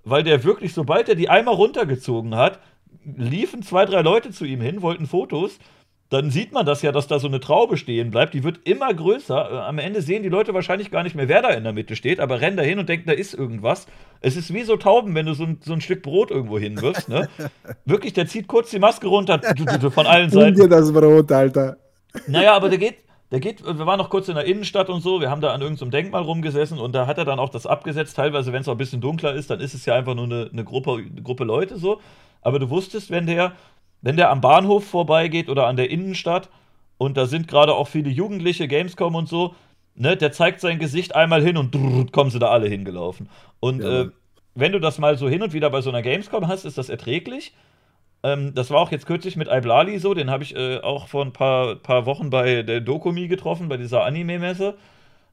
Weil 0.04 0.24
der 0.24 0.44
wirklich, 0.44 0.74
sobald 0.74 1.10
er 1.10 1.16
die 1.16 1.30
einmal 1.30 1.56
runtergezogen 1.56 2.36
hat, 2.36 2.60
liefen 3.04 3.64
zwei, 3.64 3.86
drei 3.86 4.02
Leute 4.02 4.32
zu 4.32 4.46
ihm 4.46 4.62
hin, 4.62 4.82
wollten 4.82 5.08
Fotos 5.08 5.58
dann 6.12 6.30
sieht 6.30 6.52
man 6.52 6.66
das 6.66 6.82
ja, 6.82 6.92
dass 6.92 7.08
da 7.08 7.20
so 7.20 7.28
eine 7.28 7.40
Traube 7.40 7.78
stehen 7.78 8.12
bleibt. 8.12 8.34
Die 8.34 8.44
wird 8.44 8.60
immer 8.66 8.94
größer. 8.94 9.50
Äh, 9.50 9.58
am 9.60 9.80
Ende 9.80 10.02
sehen 10.02 10.24
die 10.24 10.30
Leute 10.30 10.54
wahrscheinlich 10.54 10.92
gar 10.92 11.04
nicht 11.04 11.16
mehr, 11.16 11.30
wer 11.30 11.42
da 11.42 11.50
in 11.52 11.64
der 11.64 11.72
Mitte 11.72 11.96
steht, 11.96 12.20
aber 12.20 12.42
rennen 12.42 12.58
da 12.58 12.64
hin 12.64 12.80
und 12.80 12.90
denken, 12.90 13.08
da 13.08 13.14
ist 13.14 13.34
irgendwas. 13.34 13.88
Es 14.20 14.36
ist 14.36 14.54
wie 14.54 14.64
so 14.64 14.76
Tauben, 14.76 15.16
wenn 15.16 15.26
du 15.26 15.34
so 15.34 15.46
ein, 15.46 15.60
so 15.64 15.72
ein 15.72 15.80
Stück 15.80 16.04
Brot 16.04 16.30
irgendwo 16.30 16.60
hinwirfst. 16.60 17.08
Ne? 17.08 17.30
Wirklich, 17.86 18.12
der 18.12 18.28
zieht 18.28 18.50
kurz 18.50 18.72
die 18.72 18.80
Maske 18.80 19.08
runter 19.08 19.40
von 19.90 20.06
allen 20.06 20.30
Seiten. 20.32 20.58
dir 20.58 20.68
das 20.68 20.92
Brot, 20.92 21.32
Alter. 21.32 21.78
Naja, 22.28 22.56
aber 22.56 22.68
der 22.68 22.78
geht, 22.78 22.98
der 23.32 23.40
geht, 23.40 23.64
wir 23.64 23.86
waren 23.86 23.98
noch 23.98 24.10
kurz 24.10 24.28
in 24.28 24.36
der 24.36 24.44
Innenstadt 24.44 24.90
und 24.90 25.00
so, 25.00 25.22
wir 25.22 25.30
haben 25.30 25.40
da 25.40 25.54
an 25.54 25.62
irgendeinem 25.62 25.92
Denkmal 25.92 26.24
rumgesessen 26.24 26.78
und 26.78 26.94
da 26.94 27.08
hat 27.08 27.20
er 27.20 27.26
dann 27.26 27.40
auch 27.40 27.50
das 27.50 27.66
abgesetzt. 27.66 28.18
Teilweise, 28.18 28.52
wenn 28.52 28.64
es 28.64 28.68
auch 28.68 28.74
ein 28.74 28.78
bisschen 28.78 29.00
dunkler 29.00 29.34
ist, 29.34 29.50
dann 29.50 29.62
ist 29.62 29.74
es 29.74 29.86
ja 29.86 29.96
einfach 29.96 30.14
nur 30.16 30.26
eine, 30.26 30.50
eine, 30.52 30.66
Gruppe, 30.66 30.92
eine 30.92 31.22
Gruppe 31.22 31.46
Leute 31.46 31.78
so. 31.78 32.02
Aber 32.42 32.60
du 32.60 32.70
wusstest, 32.70 33.12
wenn 33.12 33.28
der 33.28 33.54
wenn 34.02 34.18
der 34.18 34.30
am 34.30 34.42
Bahnhof 34.42 34.86
vorbeigeht 34.86 35.50
oder 35.50 35.68
an 35.68 35.76
der 35.76 35.90
Innenstadt 35.90 36.50
und 36.98 37.18
da 37.18 37.26
sind 37.26 37.48
gerade 37.48 37.74
auch 37.74 37.88
viele 37.88 38.10
Jugendliche, 38.10 38.68
Gamescom 38.68 39.16
und 39.16 39.28
so, 39.28 39.56
ne, 39.96 40.18
der 40.18 40.32
zeigt 40.32 40.62
sein 40.62 40.80
Gesicht 40.80 41.16
einmal 41.16 41.42
hin 41.42 41.58
und 41.58 41.74
drrr, 41.74 42.06
kommen 42.12 42.30
sie 42.30 42.40
da 42.40 42.50
alle 42.50 42.68
hingelaufen. 42.68 43.30
Und 43.60 43.82
ja. 43.82 44.02
äh, 44.02 44.10
wenn 44.56 44.72
du 44.72 44.80
das 44.80 45.00
mal 45.00 45.18
so 45.18 45.30
hin 45.30 45.42
und 45.42 45.54
wieder 45.54 45.70
bei 45.70 45.82
so 45.82 45.90
einer 45.90 46.02
Gamescom 46.02 46.48
hast, 46.48 46.66
ist 46.66 46.78
das 46.78 46.90
erträglich. 46.90 47.54
Ähm, 48.24 48.54
das 48.54 48.70
war 48.70 48.80
auch 48.80 48.92
jetzt 48.92 49.06
kürzlich 49.06 49.36
mit 49.36 49.48
Iblali 49.48 49.98
so, 49.98 50.14
den 50.14 50.30
habe 50.30 50.44
ich 50.44 50.56
äh, 50.56 50.80
auch 50.80 51.08
vor 51.08 51.26
ein 51.26 51.34
paar, 51.34 51.76
paar 51.76 52.06
Wochen 52.06 52.30
bei 52.30 52.64
der 52.64 52.82
Dokumi 52.82 53.28
getroffen, 53.28 53.70
bei 53.70 53.78
dieser 53.78 54.04
Anime-Messe. 54.04 54.76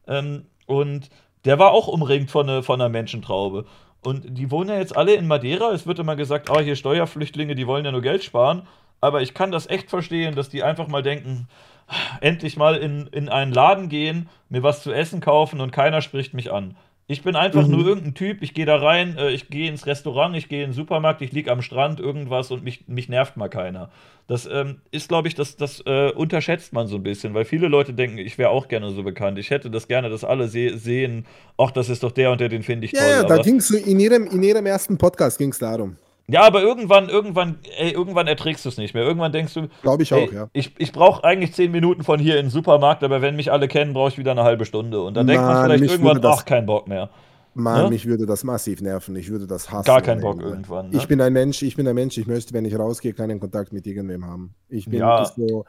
Ähm, 0.07 0.47
und 0.67 1.11
der 1.45 1.59
war 1.59 1.73
auch 1.73 1.89
umringt 1.89 2.31
von, 2.31 2.47
ne, 2.47 2.63
von 2.63 2.81
einer 2.81 2.89
Menschentraube. 2.89 3.65
Und 4.09 4.39
die 4.39 4.51
wohnen 4.51 4.71
ja 4.71 4.79
jetzt 4.79 4.97
alle 4.97 5.17
in 5.17 5.27
Madeira. 5.27 5.71
Es 5.71 5.87
wird 5.87 5.99
immer 5.99 6.17
gesagt, 6.17 6.49
oh, 6.49 6.61
hier 6.61 6.77
Steuerflüchtlinge, 6.77 7.55
die 7.55 7.67
wollen 7.67 7.85
ja 7.85 7.93
nur 7.93 8.01
Geld 8.01 8.25
sparen. 8.25 8.63
Aber 9.03 9.21
ich 9.21 9.35
kann 9.35 9.53
das 9.53 9.69
echt 9.69 9.91
verstehen, 9.91 10.35
dass 10.35 10.49
die 10.49 10.63
einfach 10.63 10.89
mal 10.89 11.03
denken, 11.03 11.47
endlich 12.23 12.57
mal 12.57 12.77
in, 12.77 13.09
in 13.09 13.29
einen 13.29 13.53
Laden 13.53 13.91
gehen, 13.91 14.31
mir 14.49 14.63
was 14.63 14.83
zu 14.83 14.93
essen 14.93 15.21
kaufen 15.21 15.61
und 15.61 15.73
keiner 15.73 16.01
spricht 16.01 16.33
mich 16.33 16.51
an. 16.51 16.75
Ich 17.11 17.23
bin 17.23 17.37
einfach 17.37 17.67
mhm. 17.67 17.73
nur 17.73 17.87
irgendein 17.87 18.13
Typ, 18.13 18.43
ich 18.43 18.53
gehe 18.53 18.67
da 18.67 18.77
rein, 18.77 19.17
äh, 19.17 19.31
ich 19.31 19.49
gehe 19.49 19.71
ins 19.71 19.87
Restaurant, 19.87 20.37
ich 20.37 20.51
gehe 20.51 20.63
in 20.63 20.71
den 20.71 20.75
Supermarkt, 20.75 21.23
ich 21.23 21.33
liege 21.33 21.51
am 21.51 21.63
Strand, 21.63 22.01
irgendwas 22.01 22.51
und 22.51 22.63
mich, 22.63 22.87
mich 22.87 23.09
nervt 23.09 23.39
mal 23.39 23.49
keiner. 23.49 23.89
Das 24.27 24.47
ähm, 24.47 24.83
ist, 24.91 25.09
glaube 25.09 25.27
ich, 25.27 25.35
das, 25.35 25.57
das 25.57 25.81
äh, 25.87 26.11
unterschätzt 26.11 26.75
man 26.75 26.87
so 26.87 26.97
ein 26.97 27.03
bisschen, 27.03 27.33
weil 27.33 27.47
viele 27.47 27.69
Leute 27.69 27.95
denken, 27.95 28.19
ich 28.19 28.37
wäre 28.37 28.51
auch 28.51 28.69
gerne 28.69 28.91
so 28.91 29.03
bekannt. 29.03 29.39
Ich 29.39 29.49
hätte 29.49 29.71
das 29.71 29.89
gerne, 29.89 30.11
dass 30.11 30.23
alle 30.23 30.49
se 30.49 30.77
sehen, 30.77 31.25
ach, 31.57 31.71
das 31.71 31.89
ist 31.89 32.03
doch 32.03 32.13
der 32.13 32.31
und 32.31 32.43
der, 32.43 32.51
den 32.51 32.63
finde 32.63 32.85
ich 32.85 32.93
ja, 32.93 33.01
toll. 33.01 33.11
Ja, 33.11 33.23
da 33.23 33.39
ging 33.39 33.57
es 33.57 33.71
in 33.71 33.99
ihrem, 33.99 34.27
in 34.27 34.43
ihrem 34.43 34.67
ersten 34.67 34.99
Podcast 34.99 35.39
ging 35.39 35.49
es 35.49 35.59
darum. 35.59 35.97
Ja, 36.31 36.43
aber 36.43 36.61
irgendwann, 36.61 37.09
irgendwann, 37.09 37.59
ey, 37.79 37.91
irgendwann 37.91 38.27
erträgst 38.27 38.65
du 38.65 38.69
es 38.69 38.77
nicht 38.77 38.93
mehr. 38.93 39.03
Irgendwann 39.03 39.33
denkst 39.33 39.55
du, 39.55 39.69
glaube 39.83 40.03
ich 40.03 40.13
auch, 40.13 40.31
ja. 40.31 40.49
Ich, 40.53 40.75
ich 40.79 40.93
brauche 40.93 41.25
eigentlich 41.25 41.55
zehn 41.55 41.71
Minuten 41.71 42.05
von 42.05 42.21
hier 42.21 42.39
in 42.39 42.47
den 42.47 42.51
Supermarkt, 42.51 43.03
aber 43.03 43.23
wenn 43.23 43.35
mich 43.35 43.51
alle 43.51 43.67
kennen, 43.67 43.95
brauche 43.95 44.11
ich 44.11 44.19
wieder 44.19 44.33
eine 44.33 44.43
halbe 44.43 44.67
Stunde. 44.67 45.01
Und 45.01 45.17
dann 45.17 45.27
denkt 45.27 45.43
man 45.43 45.65
vielleicht 45.65 45.91
irgendwann, 45.91 46.21
ach, 46.25 46.45
kein 46.45 46.67
Bock 46.67 46.87
mehr. 46.87 47.09
Mann, 47.55 47.85
ne? 47.85 47.91
mich 47.91 48.07
würde 48.07 48.27
das 48.27 48.45
massiv 48.45 48.83
nerven. 48.83 49.17
Ich 49.17 49.31
würde 49.31 49.47
das 49.47 49.73
hassen. 49.73 49.87
Gar 49.87 50.03
keinen 50.03 50.21
Bock 50.21 50.41
irgendwann. 50.41 50.91
Ne? 50.91 50.97
Ich 50.97 51.09
bin 51.09 51.21
ein 51.21 51.33
Mensch, 51.33 51.63
ich 51.63 51.77
bin 51.77 51.89
ein 51.89 51.95
Mensch, 51.95 52.19
ich 52.19 52.27
möchte, 52.27 52.53
wenn 52.53 52.67
ich 52.67 52.79
rausgehe, 52.79 53.15
keinen 53.15 53.41
Kontakt 53.41 53.73
mit 53.73 53.87
irgendwem 53.87 54.27
haben. 54.27 54.55
Ich 54.69 54.85
bin 54.85 55.01
ja. 55.01 55.25
so, 55.25 55.65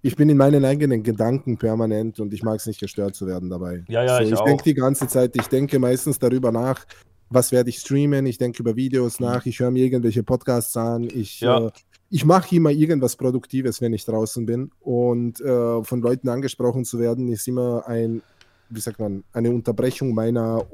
ich 0.00 0.16
bin 0.16 0.28
in 0.28 0.36
meinen 0.36 0.64
eigenen 0.64 1.02
Gedanken 1.02 1.58
permanent 1.58 2.20
und 2.20 2.32
ich 2.32 2.42
mag 2.42 2.56
es 2.56 2.66
nicht 2.66 2.80
gestört 2.80 3.14
zu 3.14 3.26
werden 3.26 3.50
dabei. 3.50 3.84
Ja, 3.88 4.04
ja, 4.04 4.18
so, 4.18 4.22
ich, 4.22 4.32
ich 4.32 4.40
denke 4.40 4.62
die 4.62 4.74
ganze 4.74 5.08
Zeit, 5.08 5.34
ich 5.34 5.48
denke 5.48 5.78
meistens 5.78 6.18
darüber 6.18 6.52
nach, 6.52 6.86
was 7.30 7.52
werde 7.52 7.70
ich 7.70 7.78
streamen, 7.78 8.26
ich 8.26 8.38
denke 8.38 8.60
über 8.60 8.76
Videos 8.76 9.20
nach, 9.20 9.46
ich 9.46 9.60
höre 9.60 9.70
mir 9.70 9.84
irgendwelche 9.84 10.22
Podcasts 10.22 10.76
an, 10.76 11.04
ich, 11.04 11.40
ja. 11.40 11.66
äh, 11.66 11.70
ich 12.10 12.24
mache 12.24 12.54
immer 12.54 12.70
irgendwas 12.70 13.16
Produktives, 13.16 13.80
wenn 13.80 13.92
ich 13.92 14.04
draußen 14.04 14.46
bin. 14.46 14.70
Und 14.80 15.40
äh, 15.40 15.82
von 15.82 16.00
Leuten 16.00 16.28
angesprochen 16.28 16.84
zu 16.84 16.98
werden, 16.98 17.28
ist 17.28 17.48
immer 17.48 17.86
ein, 17.88 18.22
wie 18.68 18.80
sagt 18.80 19.00
man, 19.00 19.24
eine 19.32 19.50
Unterbrechung 19.50 20.14
meiner 20.14 20.64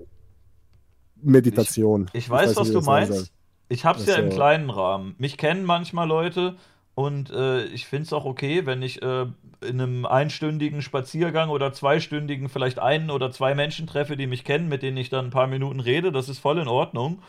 Meditation. 1.23 2.11
Ich, 2.13 2.25
ich 2.25 2.31
weiß, 2.31 2.51
ich 2.51 2.57
weiß 2.57 2.61
was 2.61 2.73
du 2.73 2.81
meinst. 2.83 3.33
Ich 3.69 3.85
habe 3.85 4.01
es 4.01 4.07
ja 4.07 4.17
im 4.17 4.31
kleinen 4.31 4.69
Rahmen. 4.69 5.15
Mich 5.19 5.39
kennen 5.39 5.65
manchmal 5.65 6.09
Leute 6.09 6.57
Und 7.01 7.31
äh, 7.31 7.65
ich 7.65 7.87
finde 7.87 8.03
es 8.03 8.13
auch 8.13 8.27
okay, 8.27 8.67
wenn 8.67 8.83
ich 8.83 9.01
äh, 9.01 9.23
in 9.63 9.81
einem 9.81 10.05
einstündigen 10.05 10.83
Spaziergang 10.83 11.49
oder 11.49 11.73
zweistündigen 11.73 12.51
vielleicht 12.51 12.79
einen 12.79 13.11
oder 13.11 13.33
zwei 13.33 13.55
Menschen 13.55 13.87
treffe, 13.87 14.19
die 14.19 14.27
mich 14.27 14.45
kennen, 14.45 14.69
mit 14.69 14.83
denen 14.83 14.99
ich 14.99 15.09
dann 15.09 15.27
ein 15.27 15.31
paar 15.31 15.47
Minuten 15.47 15.81
rede. 15.81 16.13
Das 16.13 16.29
ist 16.29 16.41
voll 16.41 16.59
in 16.59 16.69
Ordnung. 16.69 17.21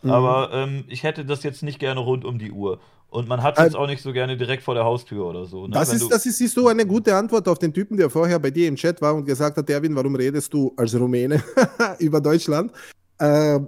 Mhm. 0.00 0.10
Aber 0.10 0.50
ähm, 0.54 0.84
ich 0.88 1.02
hätte 1.02 1.26
das 1.26 1.42
jetzt 1.42 1.62
nicht 1.62 1.78
gerne 1.78 2.00
rund 2.00 2.24
um 2.24 2.38
die 2.38 2.52
Uhr. 2.52 2.80
Und 3.10 3.28
man 3.28 3.42
hat 3.42 3.58
es 3.58 3.64
jetzt 3.64 3.76
auch 3.76 3.86
nicht 3.86 4.00
so 4.00 4.14
gerne 4.14 4.38
direkt 4.38 4.62
vor 4.62 4.74
der 4.74 4.84
Haustür 4.84 5.26
oder 5.26 5.44
so. 5.44 5.66
Ne? 5.66 5.74
Das, 5.74 5.92
ist, 5.92 6.10
das 6.10 6.24
ist, 6.24 6.40
ist 6.40 6.54
so 6.54 6.68
eine 6.68 6.86
gute 6.86 7.14
Antwort 7.14 7.48
auf 7.48 7.58
den 7.58 7.74
Typen, 7.74 7.98
der 7.98 8.08
vorher 8.08 8.38
bei 8.38 8.50
dir 8.50 8.66
im 8.66 8.76
Chat 8.76 9.02
war 9.02 9.14
und 9.14 9.26
gesagt 9.26 9.58
hat, 9.58 9.68
Erwin, 9.68 9.94
warum 9.94 10.14
redest 10.14 10.54
du 10.54 10.72
als 10.74 10.98
Rumäne 10.98 11.42
über 11.98 12.22
Deutschland? 12.22 12.72
Äh, 13.18 13.60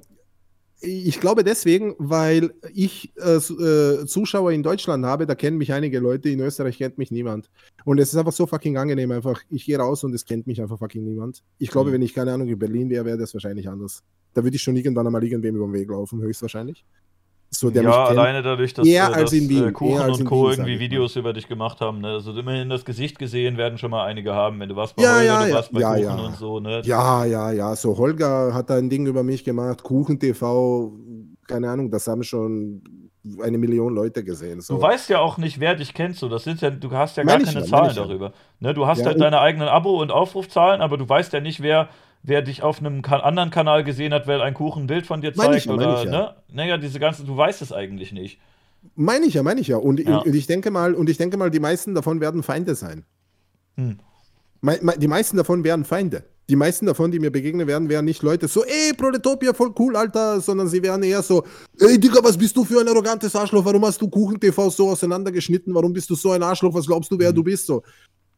ich 0.81 1.21
glaube 1.21 1.45
deswegen, 1.45 1.95
weil 1.99 2.55
ich 2.73 3.13
äh, 3.17 3.37
äh, 3.37 4.07
Zuschauer 4.07 4.53
in 4.53 4.63
Deutschland 4.63 5.05
habe, 5.05 5.27
da 5.27 5.35
kennen 5.35 5.59
mich 5.59 5.73
einige 5.73 5.99
Leute, 5.99 6.31
in 6.31 6.41
Österreich 6.41 6.79
kennt 6.79 6.97
mich 6.97 7.11
niemand. 7.11 7.51
Und 7.85 7.99
es 7.99 8.13
ist 8.13 8.19
einfach 8.19 8.33
so 8.33 8.47
fucking 8.47 8.79
angenehm, 8.79 9.11
einfach, 9.11 9.43
ich 9.51 9.67
gehe 9.67 9.79
raus 9.79 10.05
und 10.05 10.15
es 10.15 10.25
kennt 10.25 10.47
mich 10.47 10.61
einfach 10.61 10.79
fucking 10.79 11.05
niemand. 11.05 11.43
Ich 11.59 11.71
glaube, 11.71 11.91
mhm. 11.91 11.95
wenn 11.95 12.03
ich, 12.03 12.15
keine 12.15 12.33
Ahnung, 12.33 12.49
in 12.49 12.59
Berlin 12.59 12.89
wäre, 12.89 13.05
wäre 13.05 13.19
das 13.19 13.35
wahrscheinlich 13.35 13.69
anders. 13.69 14.03
Da 14.33 14.43
würde 14.43 14.57
ich 14.57 14.63
schon 14.63 14.77
irgendwann 14.77 15.07
einmal 15.07 15.23
irgendwem 15.23 15.57
über 15.57 15.67
den 15.67 15.75
Weg 15.75 15.91
laufen, 15.91 16.23
höchstwahrscheinlich. 16.23 16.85
So, 17.53 17.69
ja, 17.69 18.05
alleine 18.05 18.43
dadurch, 18.43 18.75
dass, 18.75 18.87
eher 18.87 19.11
äh, 19.11 19.23
dass 19.23 19.33
äh, 19.33 19.73
Kuchen 19.73 20.09
und 20.09 20.25
Co. 20.25 20.45
Wien, 20.45 20.53
irgendwie 20.53 20.79
Videos 20.79 21.17
über 21.17 21.33
dich 21.33 21.49
gemacht 21.49 21.81
haben. 21.81 22.01
Ne? 22.01 22.13
Also 22.13 22.33
immerhin 22.33 22.69
das 22.69 22.85
Gesicht 22.85 23.19
gesehen 23.19 23.57
werden 23.57 23.77
schon 23.77 23.91
mal 23.91 24.05
einige 24.07 24.33
haben, 24.33 24.61
wenn 24.61 24.69
du 24.69 24.77
was 24.77 24.95
bei 24.95 25.03
ja, 25.03 25.17
Holger, 25.17 25.25
ja, 25.25 25.47
du 25.47 25.53
warst 25.55 25.73
bei 25.73 25.81
ja, 25.81 25.95
Kuchen 25.95 26.05
ja. 26.05 26.27
und 26.27 26.37
so. 26.37 26.61
Ne? 26.61 26.83
Ja, 26.85 27.25
ja, 27.25 27.51
ja. 27.51 27.75
So 27.75 27.99
Holger 27.99 28.55
hat 28.55 28.71
da 28.71 28.77
ein 28.77 28.89
Ding 28.89 29.05
über 29.07 29.25
mich 29.25 29.43
gemacht, 29.43 29.83
Kuchen 29.83 30.21
TV, 30.21 30.93
keine 31.49 31.69
Ahnung, 31.69 31.91
das 31.91 32.07
haben 32.07 32.23
schon 32.23 32.83
eine 33.43 33.59
Million 33.59 33.95
Leute 33.95 34.23
gesehen. 34.23 34.61
So. 34.61 34.77
Du 34.77 34.83
weißt 34.83 35.11
ja 35.11 35.19
auch 35.19 35.37
nicht, 35.37 35.59
wer 35.59 35.75
dich 35.75 35.93
kennt. 35.93 36.17
So. 36.17 36.29
Das 36.29 36.45
sind 36.45 36.61
ja, 36.61 36.71
du 36.71 36.91
hast 36.93 37.17
ja 37.17 37.25
gar 37.25 37.41
keine 37.41 37.65
Zahlen 37.65 37.95
darüber. 37.95 38.33
Ne? 38.61 38.75
Du 38.75 38.87
hast 38.87 39.01
ja, 39.01 39.07
halt 39.07 39.21
deine 39.21 39.41
eigenen 39.41 39.69
Abo- 39.69 40.01
und 40.01 40.11
Aufrufzahlen, 40.11 40.81
aber 40.81 40.97
du 40.97 41.09
weißt 41.09 41.33
ja 41.33 41.41
nicht, 41.41 41.61
wer 41.61 41.89
wer 42.23 42.43
dich 42.43 42.63
auf 42.63 42.81
einem 42.81 43.03
anderen 43.05 43.51
Kanal 43.51 43.85
gesehen 43.85 44.13
hat, 44.13 44.27
weil 44.27 44.41
ein 44.41 44.55
Kuchen 44.55 44.85
ein 44.85 44.87
Bild 44.87 45.07
von 45.07 45.21
dir 45.21 45.33
zeigt 45.35 45.65
ich, 45.65 45.71
oder 45.71 45.99
ich, 45.99 46.05
ja. 46.05 46.11
ne? 46.11 46.35
Naja, 46.53 46.79
diese 46.79 47.01
ganze, 47.01 47.25
du 47.25 47.37
weißt 47.37 47.63
es 47.63 47.73
eigentlich 47.73 48.13
nicht. 48.13 48.39
Meine 48.95 49.27
ich 49.27 49.35
ja, 49.35 49.43
meine 49.43 49.61
ich 49.61 49.69
ja. 49.69 49.77
Und, 49.77 50.01
ja. 50.01 50.19
und, 50.19 50.35
ich 50.35 50.47
denke 50.47 50.71
mal, 50.71 50.95
und 50.95 51.09
ich 51.09 51.19
denke 51.19 51.37
mal, 51.37 51.51
die 51.51 51.61
meisten 51.61 51.95
davon 51.95 52.21
werden 52.21 52.43
Feinde 52.43 52.75
sein. 52.75 53.05
Hm. 53.77 53.99
Die 54.99 55.09
meisten 55.09 55.37
davon 55.37 55.65
werden 55.65 55.85
Feinde. 55.85 56.25
Die 56.49 56.57
meisten 56.57 56.87
davon, 56.87 57.13
die 57.13 57.21
mir 57.21 57.31
begegnen 57.31 57.67
werden, 57.67 57.89
werden 57.89 58.05
nicht 58.05 58.23
Leute 58.23 58.49
so, 58.49 58.65
ey, 58.65 58.93
Proletopia, 58.95 59.55
voll 59.55 59.73
cool, 59.79 59.97
Alter, 59.97 60.41
sondern 60.41 60.67
sie 60.67 60.83
werden 60.83 61.03
eher 61.05 61.23
so, 61.23 61.45
ey, 61.79 61.99
Digga, 61.99 62.23
was 62.23 62.37
bist 62.37 62.57
du 62.57 62.65
für 62.65 62.81
ein 62.81 62.89
arrogantes 62.89 63.37
Arschloch? 63.37 63.65
Warum 63.65 63.85
hast 63.85 64.03
du 64.03 64.09
Kuchen-TV 64.09 64.69
so 64.71 64.91
auseinandergeschnitten? 64.91 65.73
Warum 65.73 65.93
bist 65.93 66.11
du 66.11 66.15
so 66.17 66.33
ein 66.33 66.43
Arschloch? 66.43 66.75
Was 66.75 66.87
glaubst 66.87 67.11
du, 67.11 67.19
wer 67.19 67.29
hm. 67.29 67.35
du 67.37 67.45
bist? 67.45 67.67
So. 67.67 67.83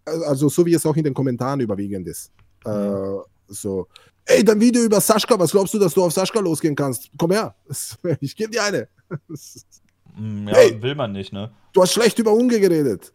Also, 0.05 0.49
so 0.49 0.67
wie 0.67 0.75
es 0.75 0.85
auch 0.85 0.97
in 0.97 1.05
den 1.05 1.15
Kommentaren 1.15 1.61
überwiegend 1.61 2.07
ist. 2.07 2.31
Hm. 2.65 2.73
Äh, 2.73 3.32
so, 3.49 3.89
ey, 4.25 4.45
dein 4.45 4.61
Video 4.61 4.83
über 4.83 5.01
Sascha, 5.01 5.39
was 5.39 5.51
glaubst 5.51 5.75
du, 5.75 5.79
dass 5.79 5.95
du 5.95 6.05
auf 6.05 6.13
Sascha 6.13 6.41
losgehen 6.41 6.75
kannst? 6.75 7.11
Komm 7.17 7.33
her, 7.33 7.55
ich 8.21 8.37
gebe 8.37 8.51
dir 8.51 8.65
eine. 8.65 8.89
Mm, 10.17 10.49
ja, 10.49 10.55
hey, 10.55 10.83
will 10.83 10.95
man 10.95 11.13
nicht, 11.13 11.33
ne? 11.33 11.51
Du 11.73 11.83
hast 11.83 11.93
schlecht 11.93 12.19
über 12.19 12.33
Unge 12.33 12.61
geredet. 12.61 13.13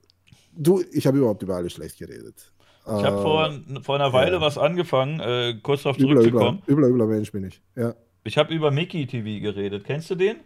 Du, 0.53 0.84
ich 0.91 1.05
habe 1.05 1.17
überhaupt 1.17 1.43
über 1.43 1.55
alle 1.55 1.69
schlecht 1.69 1.97
geredet. 1.99 2.51
Ich 2.86 3.03
habe 3.03 3.21
vor, 3.21 3.49
äh, 3.49 3.82
vor 3.82 3.95
einer 3.95 4.13
Weile 4.13 4.34
ja. 4.34 4.41
was 4.41 4.57
angefangen, 4.57 5.19
äh, 5.19 5.55
kurz 5.61 5.84
darauf 5.84 5.97
zurückzukommen. 5.97 6.61
Übler, 6.67 6.88
übler, 6.88 7.05
Mensch 7.05 7.32
bin 7.32 7.43
ich, 7.43 7.61
ja. 7.75 7.93
Ich 8.23 8.38
habe 8.38 8.53
über 8.53 8.71
Mickey 8.71 9.05
TV 9.05 9.41
geredet. 9.41 9.84
Kennst 9.86 10.09
du 10.09 10.15
den? 10.15 10.38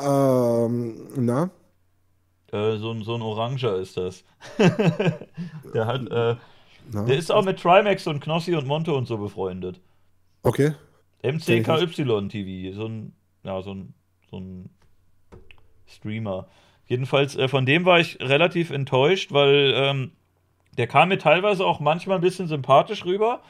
Ähm, 0.00 1.08
na? 1.16 1.50
Äh, 2.52 2.76
so, 2.78 3.00
so 3.02 3.14
ein 3.14 3.22
Oranger 3.22 3.76
ist 3.76 3.96
das. 3.96 4.24
der 4.58 5.86
hat, 5.86 6.10
äh, 6.92 7.06
der 7.06 7.16
ist 7.16 7.30
auch 7.30 7.44
mit 7.44 7.60
Trimax 7.60 8.06
und 8.06 8.20
Knossi 8.20 8.54
und 8.54 8.66
Monte 8.66 8.92
und 8.92 9.06
so 9.06 9.18
befreundet. 9.18 9.80
Okay. 10.42 10.74
MCKY 11.22 12.28
TV, 12.28 12.76
so 12.76 12.86
ein, 12.86 13.12
ja, 13.44 13.60
so 13.62 13.74
ein 13.74 13.94
so 14.30 14.38
ein 14.38 14.70
Streamer. 15.86 16.48
Jedenfalls, 16.86 17.36
äh, 17.36 17.48
von 17.48 17.66
dem 17.66 17.84
war 17.84 18.00
ich 18.00 18.18
relativ 18.20 18.70
enttäuscht, 18.70 19.32
weil 19.32 19.72
ähm, 19.74 20.12
der 20.78 20.86
kam 20.86 21.08
mir 21.08 21.18
teilweise 21.18 21.64
auch 21.66 21.80
manchmal 21.80 22.18
ein 22.18 22.22
bisschen 22.22 22.46
sympathisch 22.46 23.04
rüber. 23.04 23.42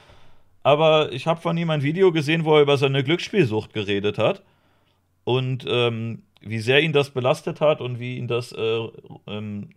Aber 0.62 1.12
ich 1.12 1.26
habe 1.26 1.40
von 1.40 1.56
ihm 1.56 1.70
ein 1.70 1.82
Video 1.82 2.12
gesehen, 2.12 2.44
wo 2.44 2.56
er 2.56 2.62
über 2.62 2.76
seine 2.76 3.02
Glücksspielsucht 3.02 3.72
geredet 3.72 4.18
hat. 4.18 4.42
Und 5.24 5.64
ähm, 5.68 6.22
wie 6.40 6.58
sehr 6.58 6.80
ihn 6.80 6.92
das 6.92 7.10
belastet 7.10 7.60
hat 7.60 7.80
und 7.80 7.98
wie 7.98 8.16
ihn 8.16 8.28
das, 8.28 8.52
äh, 8.52 8.88
ähm, 9.26 9.70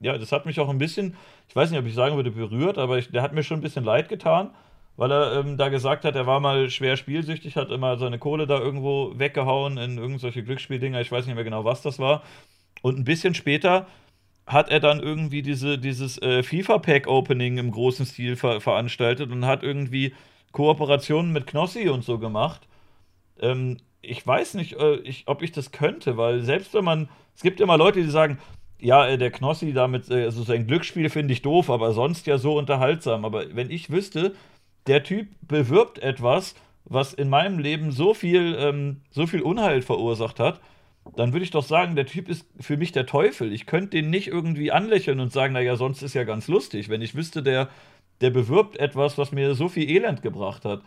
ja, 0.00 0.16
das 0.16 0.32
hat 0.32 0.46
mich 0.46 0.60
auch 0.60 0.68
ein 0.68 0.78
bisschen, 0.78 1.16
ich 1.48 1.56
weiß 1.56 1.70
nicht, 1.70 1.80
ob 1.80 1.86
ich 1.86 1.94
sagen 1.94 2.16
würde, 2.16 2.30
berührt, 2.30 2.78
aber 2.78 2.98
ich, 2.98 3.10
der 3.10 3.22
hat 3.22 3.32
mir 3.32 3.42
schon 3.42 3.58
ein 3.58 3.62
bisschen 3.62 3.84
leid 3.84 4.08
getan 4.08 4.50
weil 4.98 5.12
er 5.12 5.38
ähm, 5.38 5.56
da 5.56 5.68
gesagt 5.68 6.04
hat, 6.04 6.16
er 6.16 6.26
war 6.26 6.40
mal 6.40 6.70
schwer 6.70 6.96
spielsüchtig, 6.96 7.54
hat 7.54 7.70
immer 7.70 7.96
seine 7.98 8.18
Kohle 8.18 8.48
da 8.48 8.58
irgendwo 8.58 9.16
weggehauen 9.16 9.78
in 9.78 9.96
irgendwelche 9.96 10.42
Glücksspieldinger, 10.42 11.00
ich 11.00 11.12
weiß 11.12 11.24
nicht 11.24 11.36
mehr 11.36 11.44
genau, 11.44 11.64
was 11.64 11.82
das 11.82 12.00
war. 12.00 12.24
Und 12.82 12.98
ein 12.98 13.04
bisschen 13.04 13.34
später 13.34 13.86
hat 14.44 14.70
er 14.70 14.80
dann 14.80 14.98
irgendwie 15.00 15.42
diese, 15.42 15.78
dieses 15.78 16.20
äh, 16.20 16.42
FIFA-Pack-Opening 16.42 17.58
im 17.58 17.70
großen 17.70 18.06
Stil 18.06 18.34
ver 18.34 18.60
veranstaltet 18.60 19.30
und 19.30 19.46
hat 19.46 19.62
irgendwie 19.62 20.14
Kooperationen 20.50 21.32
mit 21.32 21.46
Knossi 21.46 21.88
und 21.88 22.02
so 22.02 22.18
gemacht. 22.18 22.66
Ähm, 23.40 23.76
ich 24.02 24.26
weiß 24.26 24.54
nicht, 24.54 24.80
äh, 24.80 24.96
ich, 24.96 25.28
ob 25.28 25.42
ich 25.42 25.52
das 25.52 25.70
könnte, 25.70 26.16
weil 26.16 26.42
selbst 26.42 26.74
wenn 26.74 26.84
man, 26.84 27.08
es 27.36 27.42
gibt 27.42 27.60
immer 27.60 27.76
Leute, 27.76 28.02
die 28.02 28.10
sagen, 28.10 28.38
ja, 28.80 29.06
äh, 29.06 29.18
der 29.18 29.30
Knossi 29.30 29.72
damit, 29.72 30.10
äh, 30.10 30.24
also 30.24 30.42
sein 30.42 30.66
Glücksspiel 30.66 31.10
finde 31.10 31.32
ich 31.32 31.42
doof, 31.42 31.70
aber 31.70 31.92
sonst 31.92 32.26
ja 32.26 32.38
so 32.38 32.56
unterhaltsam. 32.56 33.24
Aber 33.24 33.54
wenn 33.54 33.70
ich 33.70 33.90
wüsste, 33.90 34.34
der 34.86 35.02
Typ 35.02 35.28
bewirbt 35.42 35.98
etwas, 35.98 36.54
was 36.84 37.12
in 37.12 37.28
meinem 37.28 37.58
Leben 37.58 37.90
so 37.90 38.14
viel, 38.14 38.56
ähm, 38.58 39.02
so 39.10 39.26
viel 39.26 39.42
Unheil 39.42 39.82
verursacht 39.82 40.40
hat, 40.40 40.60
dann 41.16 41.32
würde 41.32 41.44
ich 41.44 41.50
doch 41.50 41.64
sagen, 41.64 41.96
der 41.96 42.06
Typ 42.06 42.28
ist 42.28 42.46
für 42.60 42.76
mich 42.76 42.92
der 42.92 43.06
Teufel. 43.06 43.52
Ich 43.52 43.66
könnte 43.66 43.90
den 43.90 44.10
nicht 44.10 44.28
irgendwie 44.28 44.72
anlächeln 44.72 45.20
und 45.20 45.32
sagen, 45.32 45.54
naja, 45.54 45.76
sonst 45.76 46.02
ist 46.02 46.14
ja 46.14 46.24
ganz 46.24 46.48
lustig. 46.48 46.88
Wenn 46.88 47.02
ich 47.02 47.14
wüsste, 47.14 47.42
der, 47.42 47.68
der 48.20 48.30
bewirbt 48.30 48.78
etwas, 48.78 49.18
was 49.18 49.32
mir 49.32 49.54
so 49.54 49.68
viel 49.68 49.88
Elend 49.88 50.22
gebracht 50.22 50.64
hat, 50.64 50.82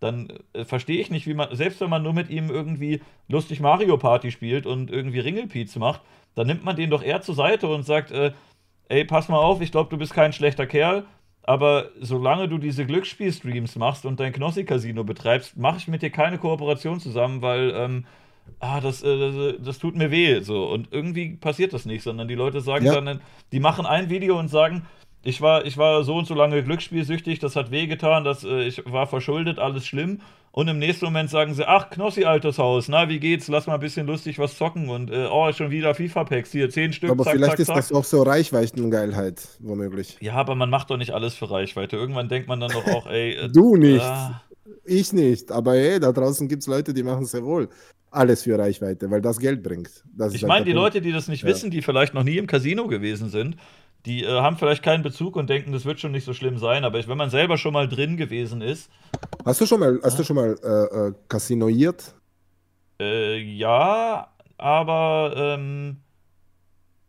dann 0.00 0.28
äh, 0.52 0.64
verstehe 0.64 1.00
ich 1.00 1.10
nicht, 1.10 1.26
wie 1.26 1.34
man, 1.34 1.54
selbst 1.56 1.80
wenn 1.80 1.90
man 1.90 2.02
nur 2.02 2.12
mit 2.12 2.30
ihm 2.30 2.50
irgendwie 2.50 3.00
lustig 3.28 3.60
Mario 3.60 3.96
Party 3.96 4.30
spielt 4.30 4.66
und 4.66 4.90
irgendwie 4.90 5.20
Ringelpiez 5.20 5.76
macht, 5.76 6.02
dann 6.34 6.46
nimmt 6.46 6.64
man 6.64 6.76
den 6.76 6.90
doch 6.90 7.02
eher 7.02 7.22
zur 7.22 7.34
Seite 7.34 7.68
und 7.68 7.84
sagt, 7.84 8.10
äh, 8.10 8.32
ey, 8.88 9.04
pass 9.04 9.28
mal 9.28 9.38
auf, 9.38 9.60
ich 9.60 9.72
glaube, 9.72 9.90
du 9.90 9.96
bist 9.96 10.14
kein 10.14 10.32
schlechter 10.32 10.66
Kerl, 10.66 11.04
aber 11.42 11.90
solange 12.00 12.48
du 12.48 12.58
diese 12.58 12.86
Glücksspielstreams 12.86 13.76
machst 13.76 14.06
und 14.06 14.18
dein 14.18 14.32
Knossi-Casino 14.32 15.04
betreibst, 15.04 15.56
mache 15.56 15.78
ich 15.78 15.88
mit 15.88 16.02
dir 16.02 16.10
keine 16.10 16.38
Kooperation 16.38 17.00
zusammen, 17.00 17.42
weil 17.42 17.72
ähm, 17.76 18.06
ah, 18.60 18.80
das, 18.80 19.02
äh, 19.02 19.58
das, 19.58 19.78
tut 19.78 19.94
mir 19.94 20.10
weh. 20.10 20.40
So. 20.40 20.66
Und 20.66 20.88
irgendwie 20.90 21.36
passiert 21.36 21.72
das 21.72 21.84
nicht, 21.84 22.02
sondern 22.02 22.28
die 22.28 22.34
Leute 22.34 22.60
sagen 22.60 22.86
ja. 22.86 23.00
dann, 23.00 23.20
die 23.52 23.60
machen 23.60 23.84
ein 23.84 24.08
Video 24.08 24.38
und 24.38 24.48
sagen, 24.48 24.86
ich 25.24 25.40
war, 25.40 25.64
ich 25.64 25.76
war 25.76 26.04
so 26.04 26.16
und 26.16 26.26
so 26.26 26.34
lange 26.34 26.62
glücksspielsüchtig, 26.62 27.38
das 27.38 27.56
hat 27.56 27.70
wehgetan, 27.70 28.24
das, 28.24 28.44
äh, 28.44 28.64
ich 28.64 28.84
war 28.84 29.06
verschuldet, 29.06 29.58
alles 29.58 29.86
schlimm. 29.86 30.20
Und 30.52 30.68
im 30.68 30.78
nächsten 30.78 31.06
Moment 31.06 31.30
sagen 31.30 31.52
sie, 31.54 31.66
ach, 31.66 31.90
Knossi 31.90 32.24
altes 32.24 32.58
Haus, 32.58 32.88
na, 32.88 33.08
wie 33.08 33.18
geht's? 33.18 33.48
Lass 33.48 33.66
mal 33.66 33.74
ein 33.74 33.80
bisschen 33.80 34.06
lustig 34.06 34.38
was 34.38 34.56
zocken 34.56 34.88
und 34.88 35.10
äh, 35.10 35.26
oh, 35.28 35.50
schon 35.52 35.70
wieder 35.70 35.94
FIFA-Packs, 35.94 36.52
hier, 36.52 36.70
zehn 36.70 36.92
Stück, 36.92 37.10
Aber 37.10 37.24
zack, 37.24 37.32
vielleicht 37.32 37.52
zack, 37.52 37.58
ist 37.58 37.66
zack. 37.66 37.76
das 37.76 37.92
auch 37.92 38.04
so 38.04 38.22
Reichweitengeilheit, 38.22 39.48
womöglich. 39.58 40.16
Ja, 40.20 40.34
aber 40.34 40.54
man 40.54 40.70
macht 40.70 40.90
doch 40.90 40.96
nicht 40.96 41.12
alles 41.12 41.34
für 41.34 41.50
Reichweite. 41.50 41.96
Irgendwann 41.96 42.28
denkt 42.28 42.46
man 42.46 42.60
dann 42.60 42.70
doch 42.70 42.86
auch, 42.86 43.06
ey. 43.06 43.34
Äh, 43.34 43.48
du 43.48 43.74
nicht. 43.76 44.04
Ich 44.84 45.12
nicht. 45.12 45.50
Aber 45.50 45.74
ey, 45.74 45.98
da 45.98 46.12
draußen 46.12 46.46
gibt 46.46 46.62
es 46.62 46.68
Leute, 46.68 46.94
die 46.94 47.02
machen 47.02 47.24
sehr 47.24 47.44
wohl 47.44 47.68
alles 48.14 48.44
für 48.44 48.58
Reichweite, 48.58 49.10
weil 49.10 49.20
das 49.20 49.38
Geld 49.38 49.62
bringt. 49.62 49.90
Das 50.16 50.34
ich 50.34 50.42
meine, 50.42 50.64
die 50.64 50.72
Punkt. 50.72 50.84
Leute, 50.84 51.00
die 51.00 51.12
das 51.12 51.28
nicht 51.28 51.42
ja. 51.42 51.48
wissen, 51.48 51.70
die 51.70 51.82
vielleicht 51.82 52.14
noch 52.14 52.22
nie 52.22 52.38
im 52.38 52.46
Casino 52.46 52.86
gewesen 52.86 53.28
sind, 53.28 53.56
die 54.06 54.22
äh, 54.24 54.40
haben 54.40 54.56
vielleicht 54.56 54.82
keinen 54.82 55.02
Bezug 55.02 55.36
und 55.36 55.48
denken, 55.48 55.72
das 55.72 55.84
wird 55.84 56.00
schon 56.00 56.12
nicht 56.12 56.24
so 56.24 56.34
schlimm 56.34 56.58
sein, 56.58 56.84
aber 56.84 57.06
wenn 57.06 57.18
man 57.18 57.30
selber 57.30 57.56
schon 57.56 57.72
mal 57.72 57.88
drin 57.88 58.16
gewesen 58.16 58.60
ist. 58.60 58.90
Hast 59.44 59.60
du 59.60 59.66
schon 59.66 59.80
mal, 59.80 59.98
hast 60.02 60.18
du 60.18 60.24
schon 60.24 60.36
mal 60.36 60.56
äh, 60.62 61.08
äh, 61.08 61.12
Casinoiert? 61.28 62.14
Äh, 63.00 63.38
ja, 63.38 64.28
aber 64.58 65.34
ähm, 65.36 65.96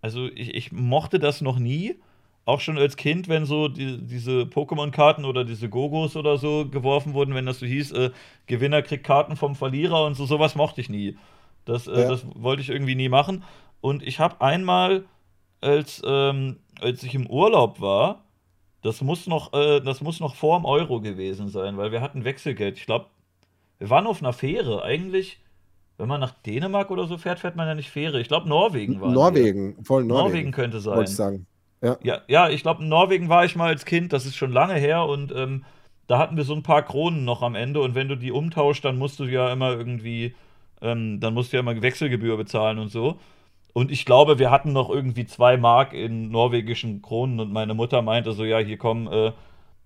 also 0.02 0.28
ich, 0.28 0.56
ich, 0.56 0.72
mochte 0.72 1.20
das 1.20 1.42
noch 1.42 1.60
nie. 1.60 2.00
Auch 2.46 2.60
schon 2.60 2.78
als 2.78 2.96
Kind, 2.96 3.28
wenn 3.28 3.46
so 3.46 3.68
die, 3.68 3.98
diese 3.98 4.44
Pokémon-Karten 4.44 5.26
oder 5.26 5.44
diese 5.44 5.68
Gogos 5.68 6.16
oder 6.16 6.38
so 6.38 6.70
geworfen 6.70 7.14
wurden, 7.14 7.34
wenn 7.34 7.48
das 7.48 7.60
so 7.60 7.66
hieß, 7.66 7.92
äh, 7.94 8.12
Gewinner 8.46 8.84
kriegt 8.84 9.04
Karten 9.04 9.36
vom 9.36 9.56
Verlierer 9.56 10.06
und 10.06 10.14
so, 10.14 10.28
sowas 10.28 10.54
mochte 10.54 10.80
ich 10.80 10.90
nie. 10.90 11.18
Das, 11.66 11.88
äh, 11.88 12.02
ja. 12.02 12.08
das 12.08 12.24
wollte 12.36 12.62
ich 12.62 12.70
irgendwie 12.70 12.94
nie 12.94 13.10
machen. 13.10 13.44
Und 13.82 14.04
ich 14.04 14.20
habe 14.20 14.42
einmal 14.42 15.06
als 15.62 16.02
ähm, 16.06 16.58
als 16.86 17.04
ich 17.04 17.16
im 17.16 17.28
Urlaub 17.28 17.82
war, 17.82 18.24
das 18.82 19.02
muss 19.02 19.26
noch, 19.28 19.54
äh, 19.54 19.82
das 19.82 20.02
muss 20.02 20.20
noch 20.20 20.36
vor 20.36 20.60
dem 20.60 20.66
Euro 20.66 21.02
gewesen 21.02 21.50
sein, 21.50 21.76
weil 21.78 21.92
wir 21.92 22.02
hatten 22.02 22.24
Wechselgeld. 22.24 22.78
Ich 22.78 22.86
glaube, 22.86 23.08
wir 23.80 23.90
waren 23.90 24.06
auf 24.06 24.22
einer 24.22 24.34
Fähre. 24.34 24.84
Eigentlich, 24.84 25.40
wenn 25.98 26.08
man 26.08 26.22
nach 26.22 26.34
Dänemark 26.46 26.92
oder 26.92 27.08
so 27.08 27.18
fährt, 27.18 27.40
fährt 27.40 27.56
man 27.56 27.68
ja 27.68 27.74
nicht 27.74 27.90
Fähre. 27.90 28.22
Ich 28.22 28.28
glaube, 28.28 28.48
Norwegen 28.48 29.02
war 29.02 29.12
Norwegen, 29.12 29.84
voll 29.84 30.04
Norwegen. 30.04 30.28
Norwegen 30.28 30.52
könnte 30.52 30.80
sein. 30.80 30.98
Wollte 30.98 31.10
ich 31.10 31.18
sagen. 31.18 31.48
Ja, 31.82 31.98
ja, 32.04 32.22
ja 32.28 32.50
ich 32.50 32.62
glaube, 32.62 32.84
in 32.84 32.90
Norwegen 32.90 33.28
war 33.28 33.44
ich 33.44 33.56
mal 33.56 33.68
als 33.68 33.86
Kind, 33.86 34.14
das 34.14 34.26
ist 34.26 34.36
schon 34.36 34.52
lange 34.52 34.76
her 34.76 35.06
und 35.06 35.34
ähm, 35.36 35.66
da 36.08 36.20
hatten 36.20 36.38
wir 36.38 36.44
so 36.44 36.54
ein 36.54 36.64
paar 36.64 36.84
Kronen 36.84 37.26
noch 37.26 37.42
am 37.42 37.56
Ende 37.56 37.82
und 37.82 37.96
wenn 37.96 38.08
du 38.08 38.16
die 38.16 38.32
umtauscht, 38.32 38.86
dann 38.86 38.98
musst 38.98 39.20
du 39.20 39.26
ja 39.26 39.52
immer 39.52 39.72
irgendwie, 39.72 40.36
ähm, 40.82 41.20
dann 41.20 41.34
musst 41.34 41.52
du 41.52 41.58
ja 41.58 41.62
immer 41.62 41.82
Wechselgebühr 41.82 42.38
bezahlen 42.38 42.78
und 42.78 42.90
so. 42.90 43.20
Und 43.76 43.92
ich 43.92 44.06
glaube, 44.06 44.40
wir 44.40 44.52
hatten 44.52 44.72
noch 44.72 44.90
irgendwie 44.90 45.26
zwei 45.26 45.58
Mark 45.58 45.92
in 45.92 46.32
norwegischen 46.32 47.02
Kronen 47.02 47.42
und 47.42 47.52
meine 47.52 47.74
Mutter 47.74 48.02
meinte 48.02 48.32
so, 48.32 48.46
ja, 48.46 48.58
hier 48.60 48.78
komm, 48.78 49.10
äh, 49.12 49.34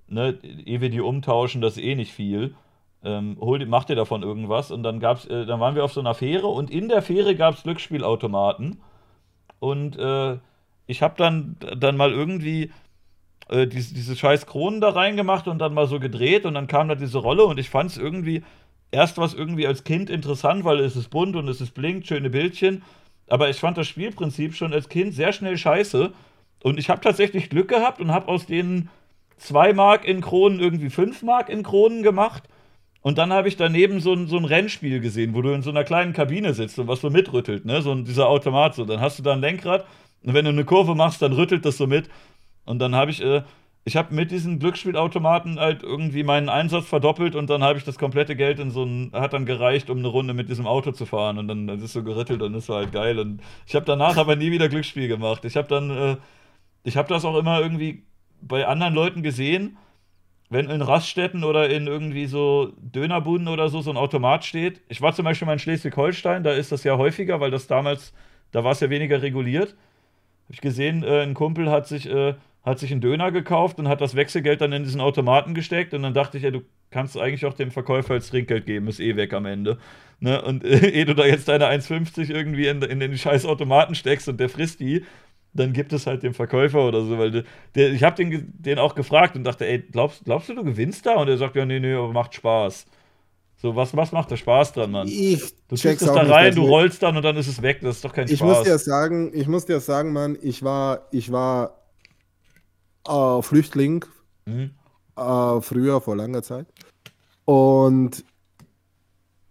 ne, 0.07 0.37
ehe 0.43 0.79
wir 0.79 0.91
die 0.91 1.01
umtauschen, 1.01 1.59
das 1.59 1.75
ist 1.75 1.83
eh 1.83 1.95
nicht 1.95 2.13
viel. 2.13 2.53
Ähm, 3.03 3.37
hol, 3.41 3.65
mach 3.65 3.85
dir 3.85 3.95
davon 3.95 4.21
irgendwas. 4.21 4.69
Und 4.69 4.83
dann 4.83 4.99
gab's, 4.99 5.25
äh, 5.25 5.47
dann 5.47 5.59
waren 5.59 5.73
wir 5.73 5.83
auf 5.83 5.91
so 5.91 6.01
einer 6.01 6.13
Fähre 6.13 6.45
und 6.45 6.69
in 6.69 6.87
der 6.87 7.01
Fähre 7.01 7.35
gab 7.35 7.55
es 7.55 7.63
Glücksspielautomaten. 7.63 8.79
Und 9.57 9.97
äh, 9.97 10.37
ich 10.85 11.01
habe 11.01 11.15
dann, 11.17 11.55
dann 11.75 11.97
mal 11.97 12.11
irgendwie 12.11 12.71
äh, 13.49 13.65
diese, 13.65 13.95
diese 13.95 14.15
scheiß 14.15 14.45
Kronen 14.45 14.81
da 14.81 14.89
reingemacht 14.89 15.47
und 15.47 15.57
dann 15.57 15.73
mal 15.73 15.87
so 15.87 15.99
gedreht 15.99 16.45
und 16.45 16.53
dann 16.53 16.67
kam 16.67 16.89
da 16.89 16.95
diese 16.95 17.17
Rolle 17.17 17.43
und 17.45 17.57
ich 17.57 17.71
fand 17.71 17.89
es 17.89 17.97
irgendwie, 17.97 18.43
erst 18.91 19.17
was 19.17 19.33
irgendwie 19.33 19.65
als 19.65 19.83
Kind 19.83 20.11
interessant, 20.11 20.63
weil 20.63 20.79
es 20.79 20.95
ist 20.95 21.09
bunt 21.09 21.35
und 21.35 21.47
es 21.47 21.59
ist 21.59 21.73
blinkt, 21.73 22.05
schöne 22.05 22.29
Bildchen. 22.29 22.83
Aber 23.29 23.49
ich 23.49 23.57
fand 23.57 23.77
das 23.77 23.87
Spielprinzip 23.87 24.55
schon 24.55 24.73
als 24.73 24.89
Kind 24.89 25.13
sehr 25.13 25.33
schnell 25.33 25.57
scheiße. 25.57 26.11
Und 26.63 26.79
ich 26.79 26.89
habe 26.89 27.01
tatsächlich 27.01 27.49
Glück 27.49 27.69
gehabt 27.69 28.01
und 28.01 28.11
habe 28.11 28.27
aus 28.27 28.45
denen 28.45 28.89
2 29.37 29.73
Mark 29.73 30.05
in 30.05 30.21
Kronen 30.21 30.59
irgendwie 30.59 30.89
5 30.89 31.23
Mark 31.23 31.49
in 31.49 31.63
Kronen 31.63 32.03
gemacht. 32.03 32.43
Und 33.01 33.17
dann 33.17 33.31
habe 33.31 33.47
ich 33.47 33.55
daneben 33.55 34.01
so 34.01 34.13
ein, 34.13 34.27
so 34.27 34.37
ein 34.37 34.45
Rennspiel 34.45 34.99
gesehen, 34.99 35.33
wo 35.33 35.41
du 35.41 35.53
in 35.53 35.61
so 35.61 35.69
einer 35.69 35.85
kleinen 35.85 36.11
Kabine 36.11 36.53
sitzt 36.53 36.77
und 36.79 36.87
was 36.87 36.99
so 36.99 37.09
mitrüttelt, 37.09 37.63
ne? 37.65 37.81
So 37.81 37.93
ein, 37.93 38.03
dieser 38.03 38.27
Automat 38.27 38.75
so. 38.75 38.83
Dann 38.83 38.99
hast 38.99 39.19
du 39.19 39.23
da 39.23 39.33
ein 39.33 39.39
Lenkrad 39.39 39.85
und 40.23 40.33
wenn 40.33 40.43
du 40.45 40.51
eine 40.51 40.65
Kurve 40.65 40.95
machst, 40.95 41.21
dann 41.21 41.31
rüttelt 41.31 41.65
das 41.65 41.77
so 41.77 41.87
mit. 41.87 42.09
Und 42.65 42.79
dann 42.79 42.95
habe 42.95 43.11
ich, 43.11 43.23
äh, 43.23 43.43
ich 43.85 43.95
habe 43.95 44.13
mit 44.13 44.31
diesen 44.31 44.59
Glücksspielautomaten 44.59 45.59
halt 45.59 45.83
irgendwie 45.83 46.23
meinen 46.23 46.49
Einsatz 46.49 46.85
verdoppelt 46.87 47.35
und 47.35 47.49
dann 47.49 47.63
habe 47.63 47.79
ich 47.79 47.85
das 47.85 47.97
komplette 47.97 48.35
Geld 48.35 48.59
in 48.59 48.71
so 48.71 48.83
ein, 48.83 49.11
hat 49.13 49.33
dann 49.33 49.45
gereicht, 49.45 49.89
um 49.89 49.99
eine 49.99 50.07
Runde 50.07 50.33
mit 50.33 50.49
diesem 50.49 50.67
Auto 50.67 50.91
zu 50.91 51.05
fahren. 51.05 51.37
Und 51.37 51.47
dann, 51.47 51.65
dann 51.67 51.81
ist 51.81 51.93
so 51.93 52.03
gerüttelt 52.03 52.41
und 52.41 52.53
das 52.53 52.69
war 52.69 52.77
halt 52.77 52.91
geil. 52.91 53.19
Und 53.19 53.41
ich 53.65 53.75
habe 53.75 53.85
danach 53.85 54.17
aber 54.17 54.35
nie 54.35 54.51
wieder 54.51 54.69
Glücksspiel 54.69 55.07
gemacht. 55.07 55.45
Ich 55.45 55.55
habe 55.55 55.67
dann, 55.67 55.89
äh, 55.89 56.17
ich 56.83 56.97
habe 56.97 57.09
das 57.09 57.25
auch 57.25 57.37
immer 57.37 57.61
irgendwie 57.61 58.03
bei 58.41 58.67
anderen 58.67 58.93
Leuten 58.93 59.23
gesehen, 59.23 59.77
wenn 60.49 60.69
in 60.69 60.81
Raststätten 60.81 61.43
oder 61.43 61.69
in 61.69 61.87
irgendwie 61.87 62.25
so 62.25 62.73
Dönerbuden 62.81 63.47
oder 63.47 63.69
so 63.69 63.81
so 63.81 63.91
ein 63.91 63.97
Automat 63.97 64.45
steht. 64.45 64.81
Ich 64.89 65.01
war 65.01 65.13
zum 65.13 65.25
Beispiel 65.25 65.45
mal 65.45 65.53
in 65.53 65.59
Schleswig-Holstein, 65.59 66.43
da 66.43 66.51
ist 66.51 66.71
das 66.71 66.83
ja 66.83 66.97
häufiger, 66.97 67.39
weil 67.39 67.51
das 67.51 67.67
damals, 67.67 68.13
da 68.51 68.63
war 68.63 68.71
es 68.71 68.79
ja 68.79 68.89
weniger 68.89 69.21
reguliert. 69.21 69.69
Habe 70.45 70.53
ich 70.53 70.61
gesehen, 70.61 71.03
äh, 71.03 71.21
ein 71.21 71.35
Kumpel 71.35 71.69
hat 71.69 71.87
sich, 71.87 72.09
äh, 72.09 72.33
hat 72.63 72.79
sich 72.79 72.91
einen 72.91 73.01
Döner 73.01 73.31
gekauft 73.31 73.79
und 73.79 73.87
hat 73.87 74.01
das 74.01 74.15
Wechselgeld 74.15 74.61
dann 74.61 74.73
in 74.73 74.83
diesen 74.83 75.01
Automaten 75.01 75.53
gesteckt 75.53 75.93
und 75.93 76.03
dann 76.03 76.13
dachte 76.13 76.37
ich, 76.37 76.43
ja, 76.43 76.51
du 76.51 76.61
kannst 76.91 77.17
eigentlich 77.17 77.45
auch 77.45 77.53
dem 77.53 77.71
Verkäufer 77.71 78.13
als 78.13 78.29
Trinkgeld 78.29 78.65
geben, 78.65 78.87
ist 78.87 78.99
eh 78.99 79.15
weg 79.15 79.33
am 79.33 79.45
Ende. 79.45 79.77
Ne? 80.19 80.41
Und 80.41 80.63
äh, 80.63 80.89
ehe 80.89 81.05
du 81.05 81.15
da 81.15 81.25
jetzt 81.25 81.47
deine 81.47 81.67
1,50 81.67 82.29
irgendwie 82.29 82.67
in, 82.67 82.81
in 82.81 82.99
den 82.99 83.17
scheiß 83.17 83.45
Automaten 83.45 83.95
steckst 83.95 84.27
und 84.27 84.39
der 84.39 84.49
frisst 84.49 84.79
die, 84.79 85.05
dann 85.53 85.73
gibt 85.73 85.93
es 85.93 86.05
halt 86.05 86.23
den 86.23 86.33
Verkäufer 86.33 86.87
oder 86.87 87.03
so, 87.03 87.17
weil 87.17 87.43
der, 87.75 87.91
ich 87.91 88.03
habe 88.03 88.15
den, 88.15 88.53
den 88.57 88.77
auch 88.77 88.93
gefragt 88.93 89.35
und 89.35 89.43
dachte, 89.43 89.65
ey, 89.65 89.79
glaubst, 89.79 90.25
glaubst 90.25 90.49
du, 90.49 90.55
du 90.55 90.63
gewinnst 90.63 91.05
da? 91.05 91.15
Und 91.15 91.27
er 91.27 91.37
sagt, 91.37 91.55
ja, 91.55 91.65
nee, 91.65 91.79
nee, 91.79 91.93
aber 91.93 92.11
macht 92.11 92.35
Spaß. 92.35 92.85
So, 93.61 93.75
was, 93.75 93.95
was 93.95 94.11
macht 94.11 94.31
da 94.31 94.37
Spaß 94.37 94.73
dran, 94.73 94.91
Mann? 94.91 95.07
Ich 95.07 95.53
du 95.67 95.75
checkst 95.75 96.05
es 96.05 96.13
da 96.13 96.21
rein, 96.21 96.55
du 96.55 96.65
rollst 96.65 97.03
dann 97.03 97.17
und 97.17 97.23
dann 97.23 97.35
ist 97.35 97.47
es 97.47 97.61
weg. 97.61 97.79
Das 97.81 97.97
ist 97.97 98.05
doch 98.05 98.13
kein 98.13 98.25
ich 98.27 98.37
Spaß. 98.37 98.59
Muss 98.59 98.63
dir 98.63 98.77
sagen, 98.77 99.31
ich 99.33 99.47
muss 99.47 99.65
dir 99.65 99.81
sagen, 99.81 100.13
Mann, 100.13 100.37
ich 100.41 100.63
war, 100.63 101.07
ich 101.11 101.29
war 101.31 101.78
äh, 103.09 103.41
Flüchtling 103.41 104.05
mhm. 104.45 104.71
äh, 105.17 105.61
früher, 105.61 106.01
vor 106.01 106.15
langer 106.15 106.43
Zeit. 106.43 106.67
Und 107.45 108.23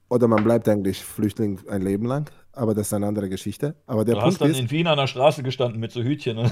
oder 0.09 0.29
man 0.29 0.43
bleibt 0.45 0.69
eigentlich 0.69 1.05
Flüchtling 1.05 1.61
ein 1.69 1.83
Leben 1.83 2.07
lang 2.07 2.31
aber 2.59 2.75
das 2.75 2.89
ist 2.89 2.93
eine 2.93 3.07
andere 3.07 3.29
Geschichte. 3.29 3.77
Aber 3.87 4.05
der 4.05 4.17
du 4.17 4.21
Punkt 4.21 4.35
hast 4.35 4.41
dann 4.41 4.51
ist, 4.51 4.59
in 4.59 4.71
Wien 4.71 4.87
an 4.89 4.99
der 4.99 5.07
Straße 5.07 5.43
gestanden 5.43 5.81
mit 5.81 5.93
so 5.93 6.03
Hütchen. 6.03 6.37
Ne? 6.37 6.51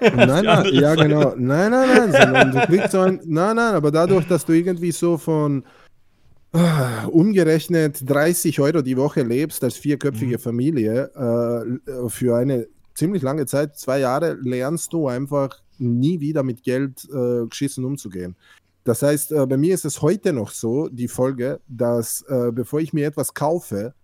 nein, 0.00 0.12
nein, 0.26 0.44
ja 0.72 0.94
Seite. 0.94 1.08
genau. 1.08 1.34
Nein, 1.36 1.70
nein, 1.70 2.10
nein. 2.10 2.50
Du 2.50 2.60
kriegst 2.66 2.90
so 2.90 3.00
ein, 3.00 3.20
nein, 3.24 3.56
nein, 3.56 3.74
aber 3.74 3.90
dadurch, 3.92 4.26
dass 4.26 4.44
du 4.44 4.52
irgendwie 4.52 4.90
so 4.90 5.16
von 5.16 5.64
uh, 6.54 7.08
umgerechnet 7.08 7.98
30 8.04 8.58
Euro 8.60 8.82
die 8.82 8.96
Woche 8.96 9.22
lebst 9.22 9.62
als 9.62 9.76
vierköpfige 9.76 10.38
mhm. 10.38 10.42
Familie 10.42 11.10
äh, 11.14 12.08
für 12.08 12.36
eine 12.36 12.66
ziemlich 12.94 13.22
lange 13.22 13.46
Zeit, 13.46 13.78
zwei 13.78 14.00
Jahre, 14.00 14.36
lernst 14.40 14.92
du 14.92 15.06
einfach 15.06 15.62
nie 15.78 16.20
wieder 16.20 16.42
mit 16.42 16.62
Geld 16.62 17.04
äh, 17.12 17.46
geschissen 17.46 17.84
umzugehen. 17.84 18.36
Das 18.84 19.02
heißt, 19.02 19.32
äh, 19.32 19.46
bei 19.46 19.56
mir 19.56 19.74
ist 19.74 19.84
es 19.84 20.02
heute 20.02 20.32
noch 20.32 20.50
so, 20.50 20.88
die 20.88 21.08
Folge, 21.08 21.60
dass 21.68 22.22
äh, 22.28 22.52
bevor 22.52 22.80
ich 22.80 22.92
mir 22.92 23.06
etwas 23.06 23.32
kaufe, 23.34 23.94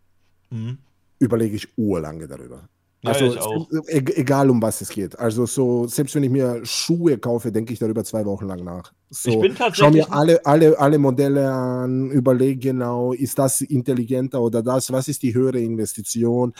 mhm 0.51 0.79
überlege 1.21 1.55
ich 1.55 1.69
urlange 1.77 2.27
darüber. 2.27 2.69
Ja, 3.03 3.13
also 3.13 3.67
e 3.89 4.03
egal 4.17 4.51
um 4.51 4.61
was 4.61 4.83
es 4.83 4.91
geht. 4.91 5.19
Also 5.19 5.47
so, 5.47 5.87
selbst 5.87 6.15
wenn 6.15 6.23
ich 6.23 6.31
mir 6.31 6.61
Schuhe 6.65 7.17
kaufe, 7.17 7.51
denke 7.51 7.73
ich 7.73 7.79
darüber 7.79 8.05
zwei 8.05 8.27
Wochen 8.27 8.47
lang 8.47 8.63
nach. 8.63 8.93
So, 9.09 9.31
ich 9.31 9.41
bin 9.41 9.55
tatsächlich. 9.55 10.05
Schau 10.05 10.13
mir 10.13 10.13
alle, 10.13 10.45
alle, 10.45 10.79
alle 10.79 10.99
Modelle 10.99 11.51
an, 11.51 12.11
überlege 12.11 12.59
genau, 12.59 13.15
ist 13.15 13.39
das 13.39 13.63
intelligenter 13.63 14.41
oder 14.43 14.63
das, 14.63 14.93
was 14.93 15.09
ist 15.09 15.23
die 15.23 15.33
höhere 15.33 15.61
Investition? 15.61 16.53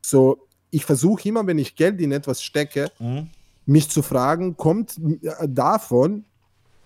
So, 0.00 0.46
ich 0.70 0.84
versuche 0.84 1.28
immer, 1.28 1.44
wenn 1.46 1.58
ich 1.58 1.74
Geld 1.74 2.00
in 2.00 2.12
etwas 2.12 2.42
stecke, 2.42 2.92
mhm. 3.00 3.30
Mich 3.68 3.90
zu 3.90 4.02
fragen, 4.02 4.56
kommt 4.56 4.98
davon 5.46 6.24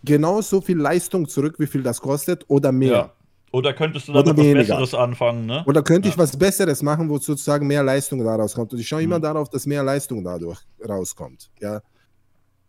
genauso 0.04 0.60
viel 0.60 0.78
Leistung 0.78 1.28
zurück, 1.28 1.54
wie 1.58 1.66
viel 1.66 1.82
das 1.82 2.00
kostet 2.00 2.44
oder 2.48 2.72
mehr? 2.72 2.92
Ja. 2.92 3.12
Oder 3.52 3.74
könntest 3.74 4.08
du 4.08 4.12
damit 4.14 4.36
was 4.36 4.44
Besseres 4.44 4.94
anfangen, 4.94 5.46
ne? 5.46 5.62
Oder 5.66 5.82
könnte 5.82 6.08
ja. 6.08 6.14
ich 6.14 6.18
was 6.18 6.36
Besseres 6.36 6.82
machen, 6.82 7.08
wo 7.08 7.18
sozusagen 7.18 7.66
mehr 7.66 7.82
Leistung 7.82 8.24
daraus 8.24 8.54
kommt? 8.54 8.72
Und 8.72 8.80
ich 8.80 8.88
schaue 8.88 9.00
mhm. 9.00 9.04
immer 9.04 9.20
darauf, 9.20 9.48
dass 9.50 9.66
mehr 9.66 9.84
Leistung 9.84 10.24
dadurch 10.24 10.58
rauskommt. 10.86 11.50
Ja. 11.60 11.82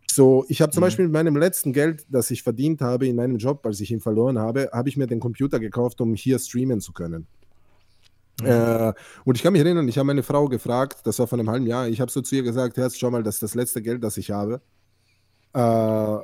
So, 0.06 0.44
ich 0.48 0.60
habe 0.60 0.70
zum 0.70 0.82
mhm. 0.82 0.86
Beispiel 0.86 1.04
mit 1.06 1.14
meinem 1.14 1.36
letzten 1.36 1.72
Geld, 1.72 2.06
das 2.08 2.30
ich 2.30 2.42
verdient 2.42 2.82
habe 2.82 3.06
in 3.08 3.16
meinem 3.16 3.38
Job, 3.38 3.64
als 3.66 3.80
ich 3.80 3.90
ihn 3.90 4.00
verloren 4.00 4.38
habe, 4.38 4.68
habe 4.72 4.88
ich 4.88 4.96
mir 4.96 5.06
den 5.06 5.20
Computer 5.20 5.58
gekauft, 5.58 6.00
um 6.00 6.14
hier 6.14 6.38
streamen 6.38 6.80
zu 6.80 6.92
können. 6.92 7.26
Mhm. 8.40 8.46
Äh, 8.46 8.92
und 9.24 9.36
ich 9.36 9.42
kann 9.42 9.52
mich 9.52 9.62
erinnern, 9.62 9.88
ich 9.88 9.98
habe 9.98 10.06
meine 10.06 10.22
Frau 10.22 10.48
gefragt, 10.48 10.98
das 11.04 11.18
war 11.18 11.26
vor 11.26 11.38
einem 11.38 11.50
halben 11.50 11.66
Jahr, 11.66 11.88
ich 11.88 12.00
habe 12.00 12.10
so 12.10 12.20
zu 12.20 12.34
ihr 12.34 12.42
gesagt, 12.42 12.76
Herz, 12.76 12.96
schau 12.96 13.10
mal, 13.10 13.22
das 13.22 13.36
ist 13.36 13.42
das 13.42 13.54
letzte 13.54 13.82
Geld, 13.82 14.02
das 14.02 14.16
ich 14.16 14.30
habe. 14.30 14.60
Äh, 15.52 16.18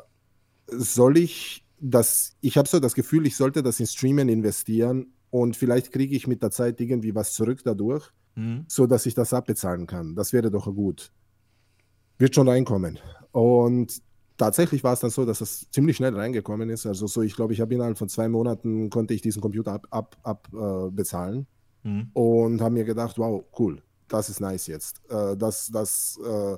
soll 0.66 1.18
ich 1.18 1.64
das, 1.80 2.36
ich 2.40 2.58
habe 2.58 2.68
so 2.68 2.80
das 2.80 2.94
Gefühl, 2.94 3.26
ich 3.26 3.36
sollte 3.36 3.62
das 3.62 3.80
in 3.80 3.86
Streamen 3.86 4.28
investieren 4.28 5.12
und 5.30 5.56
vielleicht 5.56 5.92
kriege 5.92 6.14
ich 6.14 6.26
mit 6.26 6.42
der 6.42 6.50
Zeit 6.50 6.80
irgendwie 6.80 7.14
was 7.14 7.32
zurück 7.32 7.60
dadurch, 7.64 8.10
mhm. 8.34 8.64
so 8.68 8.86
dass 8.86 9.06
ich 9.06 9.14
das 9.14 9.32
abbezahlen 9.32 9.86
kann. 9.86 10.14
Das 10.14 10.32
wäre 10.32 10.50
doch 10.50 10.66
gut. 10.74 11.12
Wird 12.18 12.34
schon 12.34 12.48
reinkommen. 12.48 12.98
Und 13.32 14.02
tatsächlich 14.36 14.84
war 14.84 14.92
es 14.92 15.00
dann 15.00 15.10
so, 15.10 15.24
dass 15.24 15.40
es 15.40 15.70
ziemlich 15.70 15.96
schnell 15.96 16.14
reingekommen 16.14 16.68
ist. 16.68 16.84
Also 16.84 17.06
so, 17.06 17.22
ich 17.22 17.34
glaube, 17.34 17.54
ich 17.54 17.60
habe 17.60 17.72
innerhalb 17.72 17.96
von 17.96 18.08
zwei 18.08 18.28
Monaten 18.28 18.90
konnte 18.90 19.14
ich 19.14 19.22
diesen 19.22 19.40
Computer 19.40 19.72
ab, 19.72 19.86
ab, 19.90 20.16
ab 20.22 20.48
äh, 20.52 20.90
bezahlen 20.90 21.46
mhm. 21.82 22.10
und 22.12 22.60
habe 22.60 22.74
mir 22.74 22.84
gedacht, 22.84 23.18
wow, 23.18 23.44
cool, 23.58 23.82
das 24.08 24.28
ist 24.28 24.40
nice 24.40 24.66
jetzt. 24.66 25.00
Äh, 25.08 25.36
das, 25.36 25.70
das 25.72 26.18
äh, 26.24 26.56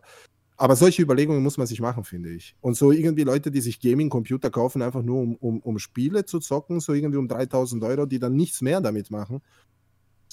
aber 0.63 0.77
solche 0.77 1.03
Überlegungen 1.03 1.43
muss 1.43 1.59
man 1.59 1.67
sich 1.67 1.81
machen, 1.81 2.05
finde 2.05 2.31
ich. 2.31 2.55
Und 2.61 2.77
so 2.77 2.93
irgendwie 2.93 3.25
Leute, 3.25 3.51
die 3.51 3.61
sich 3.61 3.81
Gaming-Computer 3.81 4.49
kaufen, 4.49 4.81
einfach 4.81 5.03
nur 5.03 5.21
um, 5.21 5.35
um, 5.37 5.61
um 5.61 5.79
Spiele 5.81 6.25
zu 6.25 6.39
zocken, 6.39 6.79
so 6.79 6.93
irgendwie 6.93 7.19
um 7.19 7.27
3000 7.27 7.83
Euro, 7.83 8.07
die 8.07 8.21
dann 8.21 8.37
nichts 8.37 8.61
mehr 8.61 8.81
damit 8.81 9.11
machen. 9.11 9.41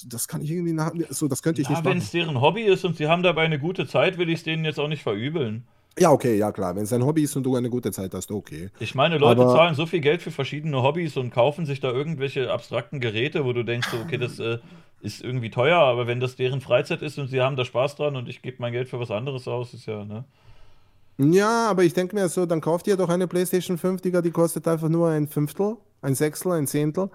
Das 0.06 0.28
kann 0.28 0.40
ich 0.40 0.52
irgendwie 0.52 0.72
nach, 0.72 0.92
so, 1.10 1.26
das 1.26 1.42
könnte 1.42 1.62
ich 1.62 1.66
ja, 1.66 1.72
nicht 1.72 1.84
machen. 1.84 1.94
Wenn 1.94 1.98
es 1.98 2.12
deren 2.12 2.40
Hobby 2.40 2.62
ist 2.62 2.84
und 2.84 2.96
sie 2.96 3.08
haben 3.08 3.24
dabei 3.24 3.42
eine 3.42 3.58
gute 3.58 3.88
Zeit, 3.88 4.18
will 4.18 4.28
ich 4.28 4.38
es 4.38 4.44
denen 4.44 4.64
jetzt 4.64 4.78
auch 4.78 4.88
nicht 4.88 5.02
verübeln. 5.02 5.66
Ja, 5.98 6.10
okay, 6.10 6.36
ja 6.36 6.52
klar. 6.52 6.76
Wenn 6.76 6.84
es 6.84 6.92
ein 6.92 7.04
Hobby 7.04 7.24
ist 7.24 7.36
und 7.36 7.42
du 7.42 7.56
eine 7.56 7.68
gute 7.68 7.90
Zeit 7.92 8.14
hast, 8.14 8.30
okay. 8.30 8.70
Ich 8.78 8.94
meine, 8.94 9.18
Leute 9.18 9.42
Aber 9.42 9.52
zahlen 9.52 9.74
so 9.74 9.86
viel 9.86 10.00
Geld 10.00 10.22
für 10.22 10.30
verschiedene 10.30 10.82
Hobbys 10.82 11.16
und 11.16 11.30
kaufen 11.30 11.66
sich 11.66 11.80
da 11.80 11.90
irgendwelche 11.90 12.50
abstrakten 12.50 13.00
Geräte, 13.00 13.44
wo 13.44 13.52
du 13.52 13.64
denkst, 13.64 13.88
okay, 14.04 14.16
das 14.16 14.38
äh, 14.38 14.58
ist 15.02 15.22
irgendwie 15.22 15.50
teuer, 15.50 15.78
aber 15.78 16.06
wenn 16.06 16.20
das 16.20 16.36
deren 16.36 16.60
Freizeit 16.60 17.02
ist 17.02 17.18
und 17.18 17.28
sie 17.28 17.40
haben 17.40 17.56
da 17.56 17.64
Spaß 17.64 17.96
dran 17.96 18.16
und 18.16 18.28
ich 18.28 18.42
gebe 18.42 18.56
mein 18.60 18.72
Geld 18.72 18.88
für 18.88 19.00
was 19.00 19.10
anderes 19.10 19.48
aus, 19.48 19.74
ist 19.74 19.86
ja, 19.86 20.04
ne? 20.04 20.24
Ja, 21.18 21.68
aber 21.68 21.84
ich 21.84 21.92
denke 21.92 22.14
mir 22.14 22.28
so, 22.30 22.46
dann 22.46 22.62
kauft 22.62 22.86
ihr 22.86 22.96
doch 22.96 23.10
eine 23.10 23.28
PlayStation 23.28 23.76
5, 23.76 24.00
Digga, 24.00 24.22
die 24.22 24.30
kostet 24.30 24.66
einfach 24.66 24.88
nur 24.88 25.10
ein 25.10 25.28
Fünftel, 25.28 25.76
ein 26.00 26.14
Sechstel, 26.14 26.52
ein 26.52 26.66
Zehntel. 26.66 27.10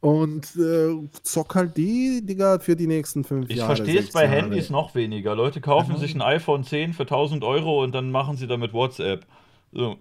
Und 0.00 0.56
äh, 0.56 0.96
zock 1.22 1.54
halt 1.54 1.76
die, 1.76 2.24
Digga, 2.24 2.58
für 2.58 2.74
die 2.74 2.86
nächsten 2.86 3.22
fünf 3.22 3.50
ich 3.50 3.56
Jahre. 3.56 3.72
Ich 3.72 3.78
verstehe 3.78 4.00
es 4.00 4.12
bei 4.12 4.24
Jahre. 4.24 4.36
Handys 4.36 4.70
noch 4.70 4.94
weniger. 4.94 5.34
Leute 5.34 5.60
kaufen 5.60 5.92
mhm. 5.92 5.98
sich 5.98 6.14
ein 6.14 6.22
iPhone 6.22 6.64
10 6.64 6.94
für 6.94 7.02
1000 7.02 7.44
Euro 7.44 7.82
und 7.82 7.94
dann 7.94 8.10
machen 8.10 8.36
sie 8.36 8.46
damit 8.46 8.72
WhatsApp. 8.72 9.26
So. 9.72 9.96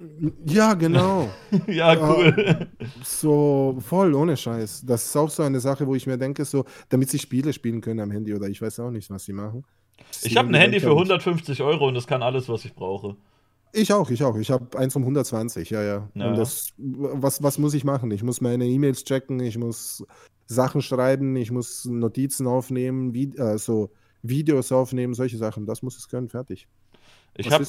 Ja, 0.45 0.73
genau. 0.73 1.29
ja, 1.67 1.95
cool. 1.97 2.67
so 3.03 3.77
voll, 3.81 4.15
ohne 4.15 4.35
Scheiß. 4.35 4.83
Das 4.85 5.05
ist 5.05 5.15
auch 5.15 5.29
so 5.29 5.43
eine 5.43 5.59
Sache, 5.59 5.85
wo 5.85 5.95
ich 5.95 6.07
mir 6.07 6.17
denke, 6.17 6.45
so, 6.45 6.65
damit 6.87 7.09
sie 7.09 7.19
Spiele 7.19 7.53
spielen 7.53 7.81
können 7.81 7.99
am 7.99 8.09
Handy 8.09 8.33
oder 8.33 8.47
ich 8.47 8.61
weiß 8.61 8.79
auch 8.79 8.91
nicht, 8.91 9.09
was 9.09 9.25
sie 9.25 9.33
machen. 9.33 9.63
Ich 10.23 10.37
habe 10.37 10.47
ein 10.47 10.55
Handy 10.55 10.79
für 10.79 10.91
150 10.91 11.61
Euro 11.61 11.87
und 11.87 11.93
das 11.93 12.07
kann 12.07 12.23
alles, 12.23 12.49
was 12.49 12.65
ich 12.65 12.73
brauche. 12.73 13.15
Ich 13.73 13.93
auch, 13.93 14.09
ich 14.09 14.23
auch. 14.23 14.35
Ich 14.37 14.51
habe 14.51 14.77
eins 14.77 14.95
um 14.95 15.03
120, 15.03 15.69
ja, 15.69 15.83
ja. 15.83 16.09
ja. 16.13 16.29
Und 16.29 16.37
das, 16.37 16.73
was, 16.77 17.43
was 17.43 17.57
muss 17.57 17.73
ich 17.73 17.83
machen? 17.83 18.11
Ich 18.11 18.23
muss 18.23 18.41
meine 18.41 18.65
E-Mails 18.65 19.03
checken, 19.03 19.39
ich 19.39 19.57
muss 19.57 20.05
Sachen 20.47 20.81
schreiben, 20.81 21.35
ich 21.35 21.51
muss 21.51 21.85
Notizen 21.85 22.47
aufnehmen, 22.47 23.13
wie, 23.13 23.33
also 23.37 23.91
Videos 24.23 24.71
aufnehmen, 24.71 25.13
solche 25.13 25.37
Sachen. 25.37 25.65
Das 25.65 25.81
muss 25.81 25.97
es 25.97 26.07
können, 26.07 26.29
fertig. 26.29 26.67
Ich 27.35 27.51
habe 27.51 27.65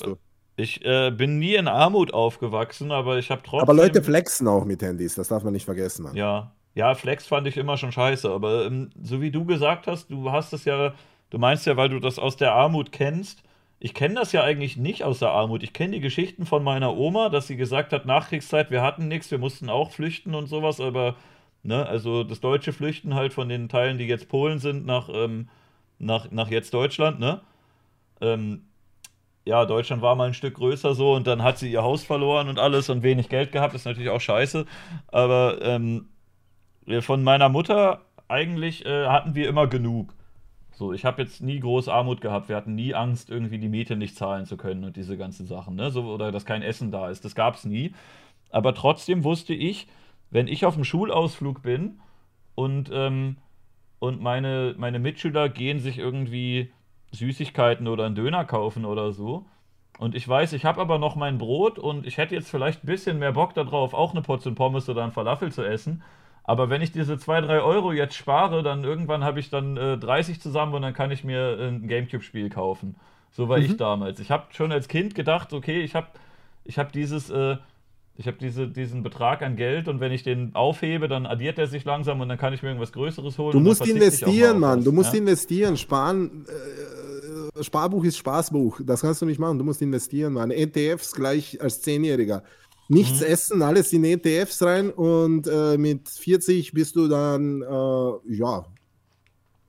ich 0.56 0.84
äh, 0.84 1.10
bin 1.10 1.38
nie 1.38 1.54
in 1.54 1.68
Armut 1.68 2.12
aufgewachsen, 2.12 2.92
aber 2.92 3.18
ich 3.18 3.30
habe 3.30 3.40
trotzdem. 3.42 3.62
Aber 3.62 3.74
Leute 3.74 4.02
flexen 4.02 4.46
auch 4.46 4.64
mit 4.64 4.82
Handys, 4.82 5.14
das 5.14 5.28
darf 5.28 5.42
man 5.42 5.52
nicht 5.52 5.64
vergessen. 5.64 6.02
Mann. 6.02 6.16
Ja, 6.16 6.52
ja, 6.74 6.94
Flex 6.94 7.26
fand 7.26 7.46
ich 7.46 7.56
immer 7.56 7.76
schon 7.76 7.92
scheiße, 7.92 8.30
aber 8.30 8.66
ähm, 8.66 8.90
so 9.02 9.20
wie 9.20 9.30
du 9.30 9.44
gesagt 9.44 9.86
hast, 9.86 10.10
du 10.10 10.30
hast 10.30 10.52
es 10.52 10.64
ja, 10.64 10.94
du 11.30 11.38
meinst 11.38 11.66
ja, 11.66 11.76
weil 11.76 11.88
du 11.88 11.98
das 11.98 12.18
aus 12.18 12.36
der 12.36 12.52
Armut 12.52 12.92
kennst. 12.92 13.42
Ich 13.80 13.94
kenne 13.94 14.14
das 14.16 14.32
ja 14.32 14.42
eigentlich 14.44 14.76
nicht 14.76 15.04
aus 15.04 15.20
der 15.20 15.30
Armut. 15.30 15.62
Ich 15.62 15.72
kenne 15.72 15.94
die 15.94 16.00
Geschichten 16.00 16.44
von 16.44 16.62
meiner 16.62 16.96
Oma, 16.96 17.30
dass 17.30 17.46
sie 17.46 17.56
gesagt 17.56 17.92
hat, 17.94 18.04
Nachkriegszeit, 18.04 18.70
wir 18.70 18.82
hatten 18.82 19.08
nichts, 19.08 19.30
wir 19.30 19.38
mussten 19.38 19.70
auch 19.70 19.90
flüchten 19.90 20.34
und 20.34 20.48
sowas, 20.48 20.80
aber, 20.80 21.16
ne, 21.62 21.86
also 21.86 22.22
das 22.22 22.40
deutsche 22.40 22.74
Flüchten 22.74 23.14
halt 23.14 23.32
von 23.32 23.48
den 23.48 23.70
Teilen, 23.70 23.96
die 23.96 24.06
jetzt 24.06 24.28
Polen 24.28 24.58
sind, 24.58 24.84
nach, 24.84 25.08
ähm, 25.10 25.48
nach, 25.98 26.30
nach 26.30 26.48
jetzt 26.50 26.74
Deutschland, 26.74 27.20
ne? 27.20 27.40
Ähm, 28.20 28.64
ja, 29.46 29.64
Deutschland 29.64 30.02
war 30.02 30.14
mal 30.14 30.28
ein 30.28 30.34
Stück 30.34 30.54
größer 30.56 30.94
so 30.94 31.14
und 31.14 31.26
dann 31.26 31.42
hat 31.42 31.58
sie 31.58 31.72
ihr 31.72 31.82
Haus 31.82 32.04
verloren 32.04 32.48
und 32.48 32.58
alles 32.58 32.90
und 32.90 33.02
wenig 33.02 33.30
Geld 33.30 33.52
gehabt, 33.52 33.74
ist 33.74 33.86
natürlich 33.86 34.10
auch 34.10 34.20
scheiße. 34.20 34.66
Aber 35.08 35.58
ähm, 35.62 36.10
von 37.00 37.22
meiner 37.24 37.48
Mutter 37.48 38.02
eigentlich 38.28 38.84
äh, 38.86 39.06
hatten 39.06 39.34
wir 39.34 39.48
immer 39.48 39.66
genug. 39.66 40.14
So, 40.72 40.92
ich 40.92 41.04
habe 41.04 41.22
jetzt 41.22 41.42
nie 41.42 41.60
groß 41.60 41.88
Armut 41.88 42.20
gehabt. 42.20 42.48
Wir 42.48 42.56
hatten 42.56 42.74
nie 42.74 42.94
Angst, 42.94 43.30
irgendwie 43.30 43.58
die 43.58 43.68
Miete 43.68 43.96
nicht 43.96 44.16
zahlen 44.16 44.46
zu 44.46 44.56
können 44.56 44.84
und 44.84 44.96
diese 44.96 45.16
ganzen 45.16 45.46
Sachen, 45.46 45.74
ne? 45.74 45.90
So, 45.90 46.04
oder 46.04 46.32
dass 46.32 46.46
kein 46.46 46.62
Essen 46.62 46.90
da 46.90 47.10
ist. 47.10 47.24
Das 47.24 47.34
gab 47.34 47.56
es 47.56 47.64
nie. 47.64 47.94
Aber 48.50 48.74
trotzdem 48.74 49.24
wusste 49.24 49.54
ich, 49.54 49.88
wenn 50.30 50.46
ich 50.48 50.64
auf 50.64 50.74
dem 50.74 50.84
Schulausflug 50.84 51.62
bin 51.62 52.00
und, 52.54 52.90
ähm, 52.92 53.36
und 53.98 54.20
meine, 54.22 54.74
meine 54.78 54.98
Mitschüler 54.98 55.48
gehen 55.48 55.80
sich 55.80 55.98
irgendwie 55.98 56.72
Süßigkeiten 57.12 57.88
oder 57.88 58.06
einen 58.06 58.14
Döner 58.14 58.44
kaufen 58.44 58.84
oder 58.84 59.12
so. 59.12 59.44
Und 59.98 60.14
ich 60.14 60.26
weiß, 60.26 60.54
ich 60.54 60.64
habe 60.64 60.80
aber 60.80 60.98
noch 60.98 61.16
mein 61.16 61.36
Brot 61.36 61.78
und 61.78 62.06
ich 62.06 62.16
hätte 62.16 62.34
jetzt 62.34 62.50
vielleicht 62.50 62.84
ein 62.84 62.86
bisschen 62.86 63.18
mehr 63.18 63.32
Bock 63.32 63.54
darauf, 63.54 63.92
auch 63.92 64.12
eine 64.12 64.22
Portion 64.22 64.54
Pommes 64.54 64.88
oder 64.88 65.02
einen 65.02 65.12
Falafel 65.12 65.52
zu 65.52 65.62
essen. 65.62 66.02
Aber 66.44 66.70
wenn 66.70 66.82
ich 66.82 66.92
diese 66.92 67.18
2, 67.18 67.42
3 67.42 67.60
Euro 67.60 67.92
jetzt 67.92 68.14
spare, 68.14 68.62
dann 68.62 68.84
irgendwann 68.84 69.24
habe 69.24 69.40
ich 69.40 69.50
dann 69.50 69.76
äh, 69.76 69.98
30 69.98 70.40
zusammen 70.40 70.74
und 70.74 70.82
dann 70.82 70.94
kann 70.94 71.10
ich 71.10 71.24
mir 71.24 71.58
ein 71.60 71.86
Gamecube-Spiel 71.86 72.50
kaufen. 72.50 72.96
So 73.30 73.48
war 73.48 73.58
mhm. 73.58 73.64
ich 73.64 73.76
damals. 73.76 74.20
Ich 74.20 74.30
habe 74.30 74.44
schon 74.50 74.72
als 74.72 74.88
Kind 74.88 75.14
gedacht, 75.14 75.52
okay, 75.52 75.82
ich 75.82 75.94
habe 75.94 76.08
ich 76.64 76.78
hab 76.78 76.92
dieses, 76.92 77.30
äh, 77.30 77.56
ich 78.16 78.26
habe 78.26 78.36
diese, 78.38 78.68
diesen 78.68 79.02
Betrag 79.02 79.42
an 79.42 79.56
Geld 79.56 79.88
und 79.88 80.00
wenn 80.00 80.12
ich 80.12 80.22
den 80.22 80.54
aufhebe, 80.54 81.08
dann 81.08 81.26
addiert 81.26 81.58
er 81.58 81.66
sich 81.66 81.84
langsam 81.84 82.20
und 82.20 82.28
dann 82.28 82.38
kann 82.38 82.52
ich 82.52 82.62
mir 82.62 82.68
irgendwas 82.68 82.92
Größeres 82.92 83.38
holen. 83.38 83.52
Du 83.52 83.60
musst 83.60 83.86
investieren, 83.86 84.58
Mann. 84.58 84.84
Du 84.84 84.92
musst 84.92 85.12
ja? 85.14 85.20
investieren. 85.20 85.76
Sparen. 85.76 86.44
Äh, 86.46 87.62
Sparbuch 87.62 88.04
ist 88.04 88.18
Spaßbuch. 88.18 88.80
Das 88.84 89.02
kannst 89.02 89.22
du 89.22 89.26
nicht 89.26 89.38
machen. 89.38 89.58
Du 89.58 89.64
musst 89.64 89.80
investieren, 89.82 90.34
Mann. 90.34 90.50
ETFs 90.50 91.12
gleich 91.12 91.60
als 91.60 91.80
Zehnjähriger. 91.80 92.42
Nichts 92.90 93.20
mhm. 93.20 93.26
essen, 93.26 93.62
alles 93.62 93.92
in 93.92 94.04
ETFs 94.04 94.62
rein 94.62 94.90
und 94.90 95.46
äh, 95.46 95.78
mit 95.78 96.08
40 96.08 96.72
bist 96.72 96.96
du 96.96 97.08
dann, 97.08 97.62
äh, 97.62 98.34
ja, 98.34 98.66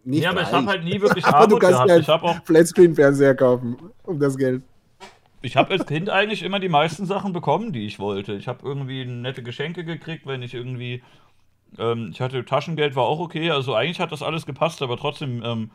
nicht 0.03 0.23
Ja, 0.23 0.31
aber 0.31 0.39
reich. 0.39 0.48
ich 0.48 0.53
habe 0.53 0.68
halt 0.68 0.84
nie 0.84 0.99
wirklich 0.99 1.26
Armut 1.26 1.52
du 1.52 1.57
kannst 1.60 1.84
gehabt. 1.84 2.02
Ich 2.02 2.07
habe 2.07 2.23
auch 2.23 2.43
Flatscreen-Fernseher 2.45 3.35
kaufen 3.35 3.77
um 4.03 4.19
das 4.19 4.35
Geld 4.38 4.64
ich 5.41 5.56
habe 5.57 5.72
als 5.72 5.85
Kind 5.85 6.10
eigentlich 6.10 6.43
immer 6.43 6.60
die 6.60 6.69
meisten 6.69 7.06
Sachen 7.06 7.34
bekommen, 7.34 7.73
die 7.73 7.85
ich 7.85 7.99
wollte. 7.99 8.34
Ich 8.34 8.48
habe 8.48 8.65
irgendwie 8.65 9.06
nette 9.06 9.43
Geschenke 9.43 9.84
gekriegt, 9.84 10.26
wenn 10.26 10.41
ich 10.41 10.53
irgendwie. 10.53 11.03
Ähm, 11.77 12.10
ich 12.11 12.22
hatte 12.22 12.45
Taschengeld, 12.45 12.95
war 12.95 13.06
auch 13.06 13.19
okay. 13.19 13.49
Also 13.52 13.73
eigentlich 13.73 13.99
hat 13.99 14.11
das 14.11 14.22
alles 14.22 14.45
gepasst, 14.45 14.81
aber 14.81 14.98
trotzdem 14.98 15.43
ähm, 15.43 15.72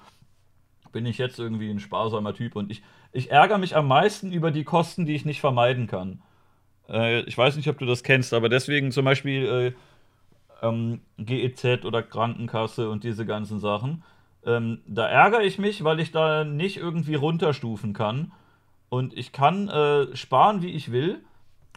bin 0.93 1.07
ich 1.07 1.19
jetzt 1.19 1.39
irgendwie 1.39 1.71
ein 1.71 1.81
sparsamer 1.81 2.35
Typ. 2.35 2.55
Und 2.55 2.71
ich, 2.71 2.83
ich 3.13 3.31
ärgere 3.31 3.59
mich 3.59 3.75
am 3.77 3.89
meisten 3.89 4.33
über 4.33 4.51
die 4.51 4.65
Kosten, 4.65 5.05
die 5.05 5.15
ich 5.15 5.25
nicht 5.25 5.41
vermeiden 5.41 5.87
kann. 5.87 6.23
Äh, 6.89 7.21
ich 7.23 7.37
weiß 7.37 7.57
nicht, 7.57 7.69
ob 7.69 7.79
du 7.79 7.87
das 7.87 8.03
kennst, 8.03 8.35
aber 8.35 8.49
deswegen 8.49 8.93
zum 8.93 9.05
Beispiel 9.05 9.75
äh, 10.63 10.67
ähm, 10.67 11.01
GEZ 11.19 11.85
oder 11.85 12.03
Krankenkasse 12.03 12.91
und 12.91 13.05
diese 13.05 13.27
ganzen 13.27 13.59
Sachen. 13.59 14.03
Ähm, 14.45 14.81
da 14.87 15.07
ärgere 15.07 15.43
ich 15.43 15.59
mich, 15.59 15.83
weil 15.85 16.01
ich 16.01 16.13
da 16.13 16.45
nicht 16.45 16.77
irgendwie 16.77 17.17
runterstufen 17.17 17.93
kann 17.93 18.33
und 18.89 19.17
ich 19.17 19.33
kann 19.33 19.69
äh, 19.69 20.15
sparen, 20.17 20.63
wie 20.63 20.71
ich 20.71 20.93
will, 20.93 21.25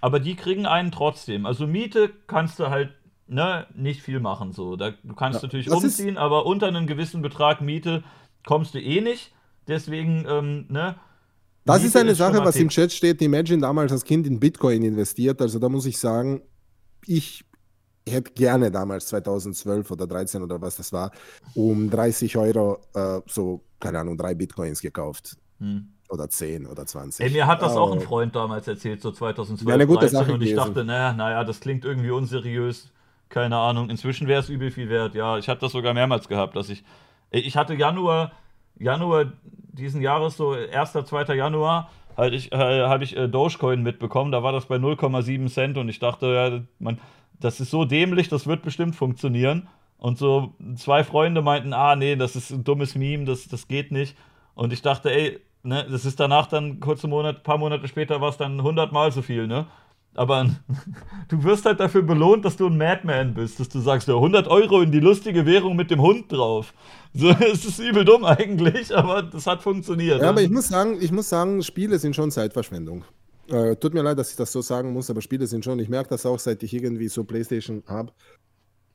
aber 0.01 0.19
die 0.19 0.35
kriegen 0.35 0.65
einen 0.65 0.91
trotzdem. 0.91 1.45
Also 1.45 1.67
Miete 1.67 2.11
kannst 2.27 2.59
du 2.59 2.69
halt 2.69 2.93
ne, 3.27 3.67
nicht 3.75 4.01
viel 4.01 4.19
machen. 4.19 4.51
So. 4.51 4.75
Da, 4.75 4.91
du 5.03 5.15
kannst 5.15 5.41
ja, 5.41 5.47
natürlich 5.47 5.69
umziehen, 5.69 6.17
aber 6.17 6.45
unter 6.45 6.67
einem 6.67 6.87
gewissen 6.87 7.21
Betrag 7.21 7.61
Miete 7.61 8.03
kommst 8.45 8.73
du 8.73 8.79
eh 8.79 9.01
nicht. 9.01 9.31
Deswegen, 9.67 10.25
ähm, 10.27 10.65
ne? 10.69 10.95
Das 11.65 11.83
ist 11.83 11.95
eine 11.95 12.11
ist 12.11 12.17
Sache, 12.17 12.39
was 12.39 12.55
im 12.55 12.69
Chat 12.69 12.91
steht. 12.91 13.21
Imagine 13.21 13.61
damals 13.61 13.91
als 13.91 14.03
Kind 14.03 14.25
in 14.25 14.39
Bitcoin 14.39 14.83
investiert. 14.83 15.41
Also 15.41 15.59
da 15.59 15.69
muss 15.69 15.85
ich 15.85 15.97
sagen, 15.97 16.41
ich 17.05 17.45
hätte 18.07 18.31
gerne 18.31 18.71
damals 18.71 19.07
2012 19.07 19.91
oder 19.91 20.07
13 20.07 20.41
oder 20.41 20.59
was 20.61 20.77
das 20.77 20.91
war, 20.91 21.11
um 21.53 21.89
30 21.89 22.37
Euro 22.37 22.79
äh, 22.95 23.21
so, 23.27 23.61
keine 23.79 23.99
Ahnung, 23.99 24.17
drei 24.17 24.33
Bitcoins 24.33 24.81
gekauft. 24.81 25.37
Hm 25.59 25.89
oder 26.09 26.29
10 26.29 26.65
oder 26.65 26.85
20. 26.85 27.25
Ey, 27.25 27.31
mir 27.31 27.47
hat 27.47 27.61
das 27.61 27.75
oh. 27.75 27.79
auch 27.79 27.91
ein 27.93 28.01
Freund 28.01 28.35
damals 28.35 28.67
erzählt, 28.67 29.01
so 29.01 29.11
2012, 29.11 29.67
ja, 29.67 29.75
eine 29.75 29.87
gute 29.87 30.01
13, 30.01 30.19
Sache 30.19 30.33
und 30.33 30.41
ich 30.41 30.55
dachte, 30.55 30.83
naja, 30.83 31.13
naja, 31.13 31.43
das 31.43 31.59
klingt 31.59 31.85
irgendwie 31.85 32.09
unseriös, 32.09 32.91
keine 33.29 33.57
Ahnung. 33.57 33.89
Inzwischen 33.89 34.27
wäre 34.27 34.41
es 34.41 34.49
übel 34.49 34.71
viel 34.71 34.89
wert. 34.89 35.15
Ja, 35.15 35.37
ich 35.37 35.47
hatte 35.47 35.61
das 35.61 35.71
sogar 35.71 35.93
mehrmals 35.93 36.27
gehabt, 36.27 36.55
dass 36.55 36.69
ich, 36.69 36.83
ich 37.29 37.55
hatte 37.55 37.75
Januar, 37.75 38.31
Januar 38.77 39.33
diesen 39.71 40.01
Jahres, 40.01 40.37
so 40.37 40.51
1., 40.51 40.91
2. 40.91 41.35
Januar, 41.35 41.89
halt 42.17 42.33
ich, 42.33 42.51
äh, 42.51 42.57
habe 42.57 43.03
ich 43.03 43.15
äh, 43.15 43.27
Dogecoin 43.27 43.81
mitbekommen, 43.81 44.31
da 44.31 44.43
war 44.43 44.51
das 44.51 44.65
bei 44.65 44.75
0,7 44.75 45.47
Cent 45.47 45.77
und 45.77 45.89
ich 45.89 45.99
dachte, 45.99 46.27
ja, 46.27 46.61
man, 46.79 46.99
das 47.39 47.59
ist 47.59 47.71
so 47.71 47.85
dämlich, 47.85 48.29
das 48.29 48.47
wird 48.47 48.61
bestimmt 48.61 48.95
funktionieren. 48.95 49.67
Und 49.97 50.17
so 50.17 50.53
zwei 50.75 51.03
Freunde 51.03 51.41
meinten, 51.41 51.73
ah, 51.73 51.95
nee, 51.95 52.15
das 52.15 52.35
ist 52.35 52.51
ein 52.51 52.63
dummes 52.63 52.95
Meme, 52.95 53.25
das, 53.25 53.47
das 53.47 53.67
geht 53.67 53.91
nicht. 53.91 54.15
Und 54.55 54.71
ich 54.71 54.81
dachte, 54.81 55.11
ey, 55.11 55.39
ne, 55.63 55.85
das 55.89 56.05
ist 56.05 56.19
danach 56.19 56.47
dann, 56.47 56.79
kurze 56.79 57.07
Monate, 57.07 57.41
paar 57.41 57.57
Monate 57.57 57.87
später 57.87 58.21
war 58.21 58.29
es 58.29 58.37
dann 58.37 58.59
100 58.59 58.91
Mal 58.91 59.11
so 59.11 59.21
viel, 59.21 59.47
ne? 59.47 59.67
Aber 60.19 60.49
du 61.29 61.43
wirst 61.45 61.63
halt 61.63 61.79
dafür 61.79 62.01
belohnt, 62.01 62.43
dass 62.43 62.57
du 62.57 62.67
ein 62.67 62.77
Madman 62.77 63.33
bist, 63.33 63.57
dass 63.57 63.69
du 63.69 63.79
sagst, 63.79 64.09
ja, 64.09 64.15
100 64.15 64.49
Euro 64.49 64.81
in 64.81 64.91
die 64.91 64.99
lustige 64.99 65.45
Währung 65.45 65.77
mit 65.77 65.91
dem 65.91 66.01
Hund 66.01 66.29
drauf. 66.29 66.73
So, 67.13 67.29
es 67.39 67.63
ist 67.63 67.79
übel 67.79 68.03
dumm 68.03 68.25
eigentlich, 68.25 68.93
aber 68.95 69.23
das 69.23 69.47
hat 69.47 69.63
funktioniert. 69.63 70.21
Ja, 70.21 70.27
aber 70.31 70.41
ich 70.41 70.49
muss 70.49 70.67
sagen, 70.67 70.97
ich 70.99 71.13
muss 71.13 71.29
sagen, 71.29 71.63
Spiele 71.63 71.97
sind 71.99 72.17
schon 72.17 72.31
Zeitverschwendung. 72.31 73.05
Äh, 73.47 73.77
tut 73.77 73.93
mir 73.93 74.01
leid, 74.01 74.19
dass 74.19 74.31
ich 74.31 74.35
das 74.35 74.51
so 74.51 74.59
sagen 74.61 74.91
muss, 74.91 75.09
aber 75.09 75.21
Spiele 75.21 75.47
sind 75.47 75.63
schon, 75.63 75.79
ich 75.79 75.87
merke 75.87 76.09
das 76.09 76.25
auch, 76.25 76.37
seit 76.37 76.61
ich 76.63 76.73
irgendwie 76.73 77.07
so 77.07 77.23
Playstation 77.23 77.81
habe, 77.87 78.11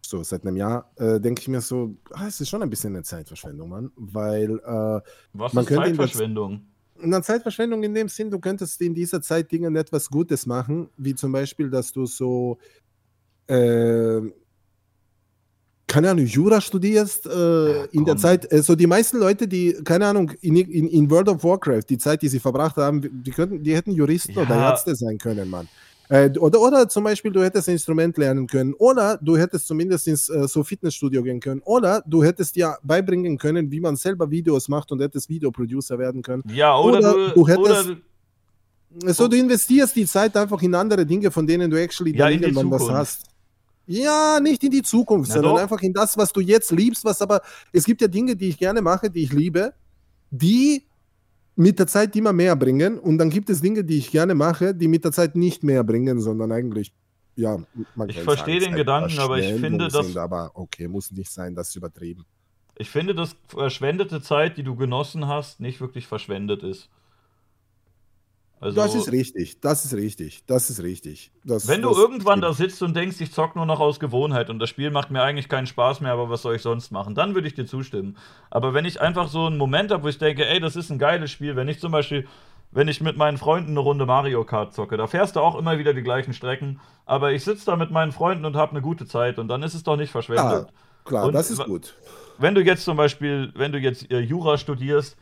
so 0.03 0.23
seit 0.23 0.47
einem 0.47 0.59
Jahr, 0.59 0.93
äh, 0.97 1.21
denke 1.21 1.41
ich 1.41 1.49
mir 1.49 1.63
so, 1.63 1.97
ah, 2.13 2.27
es 2.29 2.39
ist 2.39 2.51
schon 2.51 2.63
ein 2.63 2.69
bisschen 2.69 2.95
eine 2.95 3.03
Zeitverschwendung, 3.03 3.71
Mann. 3.71 3.91
Weil 3.97 4.59
äh, 4.59 5.01
Was 5.33 5.55
man 5.55 5.65
ist 5.65 5.69
könnte 5.69 5.85
Zeitverschwendung? 5.87 6.67
Eine 7.05 7.23
Zeitverschwendung 7.23 7.83
in 7.83 7.95
dem 7.95 8.09
Sinn, 8.09 8.31
du 8.31 8.39
könntest 8.39 8.81
in 8.81 8.95
dieser 8.95 9.21
Zeit 9.21 9.53
Dinge 9.53 9.79
etwas 9.79 10.09
Gutes 10.09 10.47
machen, 10.47 10.89
wie 10.97 11.15
zum 11.15 11.33
Beispiel, 11.33 11.71
dass 11.71 11.93
du 11.93 12.07
so 12.07 12.59
äh, 13.47 14.21
keine 15.87 16.11
Ahnung, 16.11 16.27
Jura 16.27 16.61
studierst 16.61 17.27
äh, 17.27 17.31
ja, 17.31 17.85
in 17.93 18.05
der 18.05 18.17
Zeit, 18.17 18.51
also 18.51 18.75
die 18.75 18.87
meisten 18.87 19.19
Leute, 19.19 19.47
die, 19.47 19.75
keine 19.85 20.07
Ahnung, 20.07 20.33
in, 20.41 20.57
in, 20.57 20.89
in, 20.89 21.11
World 21.11 21.29
of 21.29 21.45
Warcraft, 21.45 21.85
die 21.89 21.99
Zeit, 21.99 22.23
die 22.23 22.29
sie 22.29 22.41
verbracht 22.41 22.77
haben, 22.77 23.23
die, 23.23 23.31
könnten, 23.31 23.63
die 23.63 23.77
hätten 23.77 23.93
Juristen 23.93 24.33
ja. 24.33 24.43
oder 24.43 24.57
Ärzte 24.57 24.97
sein 24.97 25.19
können, 25.19 25.49
Mann. 25.49 25.69
Äh, 26.15 26.31
oder, 26.39 26.61
oder 26.61 26.89
zum 26.89 27.03
Beispiel, 27.03 27.33
du 27.33 27.43
hättest 27.43 27.69
ein 27.69 27.73
Instrument 27.73 28.17
lernen 28.17 28.47
können. 28.47 28.73
Oder 28.75 29.19
du 29.21 29.37
hättest 29.37 29.67
zumindest 29.67 30.07
ins 30.07 30.29
äh, 30.29 30.47
so 30.47 30.63
Fitnessstudio 30.63 31.25
gehen 31.25 31.41
können. 31.41 31.61
Oder 31.65 32.05
du 32.07 32.23
hättest 32.23 32.55
dir 32.55 32.77
beibringen 32.85 33.37
können, 33.37 33.73
wie 33.73 33.81
man 33.81 33.97
selber 33.97 34.31
Videos 34.31 34.69
macht 34.69 34.93
und 34.93 35.01
hättest 35.01 35.29
Videoproducer 35.29 35.99
werden 35.99 36.23
können. 36.23 36.45
Ja, 36.55 36.79
oder, 36.79 36.99
oder 36.99 37.13
du, 37.13 37.35
du, 37.35 37.49
hättest. 37.49 37.91
Oder 39.03 39.13
so, 39.13 39.27
du 39.27 39.37
investierst 39.37 39.97
die 39.97 40.07
Zeit 40.07 40.37
einfach 40.37 40.63
in 40.63 40.73
andere 40.77 41.05
Dinge, 41.05 41.33
von 41.33 41.49
denen 41.49 41.69
du 41.69 41.81
actually 41.81 42.17
ja, 42.17 42.29
irgendwann 42.29 42.71
was 42.71 42.89
hast. 42.89 43.25
Ja, 43.87 44.39
nicht 44.41 44.63
in 44.63 44.71
die 44.71 44.83
Zukunft, 44.83 45.31
Na 45.31 45.35
sondern 45.35 45.55
doch. 45.57 45.63
einfach 45.63 45.83
in 45.83 45.93
das, 45.93 46.17
was 46.17 46.33
du 46.33 46.41
jetzt 46.41 46.71
liebst, 46.71 47.05
was 47.05 47.21
aber, 47.21 47.43
es 47.73 47.85
gibt 47.85 48.01
ja 48.01 48.07
Dinge, 48.07 48.37
die 48.37 48.51
ich 48.51 48.59
gerne 48.59 48.81
mache, 48.81 49.11
die 49.11 49.25
ich 49.25 49.33
liebe, 49.33 49.75
die 50.31 50.85
mit 51.57 51.79
der 51.79 51.87
Zeit 51.87 52.17
immer 52.17 52.33
mehr 52.33 52.57
bringen 52.57 52.99
und 52.99 53.19
dann 53.19 53.31
gibt 53.31 53.49
es 53.51 53.61
Dinge, 53.61 53.85
die 53.85 53.99
ich 53.99 54.11
gerne 54.11 54.35
mache, 54.35 54.75
die 54.75 54.89
mit 54.89 55.05
der 55.05 55.13
Zeit 55.13 55.37
nicht 55.37 55.63
mehr 55.63 55.85
bringen, 55.85 56.21
sondern 56.21 56.53
eigentlich, 56.53 56.93
ja, 57.37 57.59
man 57.95 58.09
Ich 58.09 58.21
verstehe 58.21 58.61
den 58.61 58.75
Gedanken, 58.75 59.19
aber 59.19 59.39
ich 59.39 59.61
finde, 59.61 59.89
das. 59.89 60.17
Aber 60.17 60.51
okay, 60.55 60.89
muss 60.89 61.11
nicht 61.13 61.31
sein, 61.31 61.55
das 61.55 61.69
ist 61.69 61.77
übertrieben. 61.77 62.25
Ich 62.77 62.91
finde, 62.91 63.15
dass 63.15 63.37
verschwendete 63.47 64.21
Zeit, 64.21 64.57
die 64.57 64.65
du 64.65 64.75
genossen 64.75 65.29
hast, 65.29 65.61
nicht 65.61 65.81
wirklich 65.81 66.07
verschwendet 66.09 66.65
ist. 66.65 66.91
Also, 68.61 68.77
das 68.77 68.95
ist 68.95 69.13
richtig, 69.13 69.61
das 69.61 69.85
ist 69.85 69.95
richtig, 69.95 70.43
das 70.47 70.71
ist 70.71 70.83
richtig. 70.83 71.31
Das, 71.45 71.69
wenn 71.69 71.83
du 71.83 71.91
das 71.91 71.99
irgendwann 71.99 72.39
stimmt. 72.39 72.45
da 72.45 72.53
sitzt 72.55 72.83
und 72.83 72.97
denkst, 72.97 73.21
ich 73.21 73.33
zock 73.33 73.57
nur 73.57 73.67
noch 73.67 73.81
aus 73.81 74.01
Gewohnheit 74.01 74.49
und 74.49 74.59
das 74.59 74.71
Spiel 74.71 74.91
macht 74.91 75.11
mir 75.11 75.23
eigentlich 75.23 75.49
keinen 75.49 75.67
Spaß 75.67 76.01
mehr, 76.01 76.13
aber 76.13 76.31
was 76.31 76.43
soll 76.43 76.55
ich 76.55 76.63
sonst 76.63 76.91
machen? 76.91 77.15
Dann 77.15 77.35
würde 77.35 77.47
ich 77.47 77.55
dir 77.55 77.67
zustimmen. 77.67 78.17
Aber 78.51 78.73
wenn 78.73 78.85
ich 78.85 79.01
einfach 79.01 79.29
so 79.29 79.47
einen 79.47 79.59
Moment 79.59 79.91
habe, 79.91 80.05
wo 80.05 80.09
ich 80.09 80.19
denke, 80.19 80.47
ey, 80.47 80.61
das 80.61 80.77
ist 80.77 80.91
ein 80.91 80.99
geiles 80.99 81.31
Spiel, 81.31 81.57
wenn 81.57 81.69
ich 81.69 81.79
zum 81.79 81.93
Beispiel, 81.93 82.27
wenn 82.71 82.89
ich 82.89 83.01
mit 83.01 83.17
meinen 83.17 83.37
Freunden 83.37 83.73
eine 83.73 83.81
Runde 83.81 84.07
Mario 84.07 84.45
Kart 84.45 84.73
zocke, 84.73 84.97
da 84.97 85.07
fährst 85.07 85.37
du 85.37 85.41
auch 85.41 85.57
immer 85.57 85.79
wieder 85.79 85.93
die 85.93 86.03
gleichen 86.03 86.33
Strecken, 86.33 86.81
aber 87.05 87.33
ich 87.33 87.45
sitze 87.45 87.67
da 87.67 87.77
mit 87.77 87.91
meinen 87.91 88.13
Freunden 88.13 88.47
und 88.47 88.57
habe 88.57 88.71
eine 88.71 88.81
gute 88.81 89.07
Zeit 89.07 89.39
und 89.39 89.49
dann 89.49 89.63
ist 89.63 89.75
es 89.75 89.83
doch 89.83 89.97
nicht 89.97 90.11
verschwendet. 90.11 90.45
Ja, 90.45 90.67
klar, 91.05 91.27
und 91.27 91.35
das 91.35 91.51
ist 91.51 91.63
gut. 91.65 91.95
Wenn 92.39 92.55
du 92.55 92.63
jetzt 92.63 92.85
zum 92.85 92.97
Beispiel, 92.97 93.53
wenn 93.55 93.73
du 93.73 93.79
jetzt 93.79 94.11
äh, 94.11 94.21
Jura 94.21 94.57
studierst, 94.57 95.17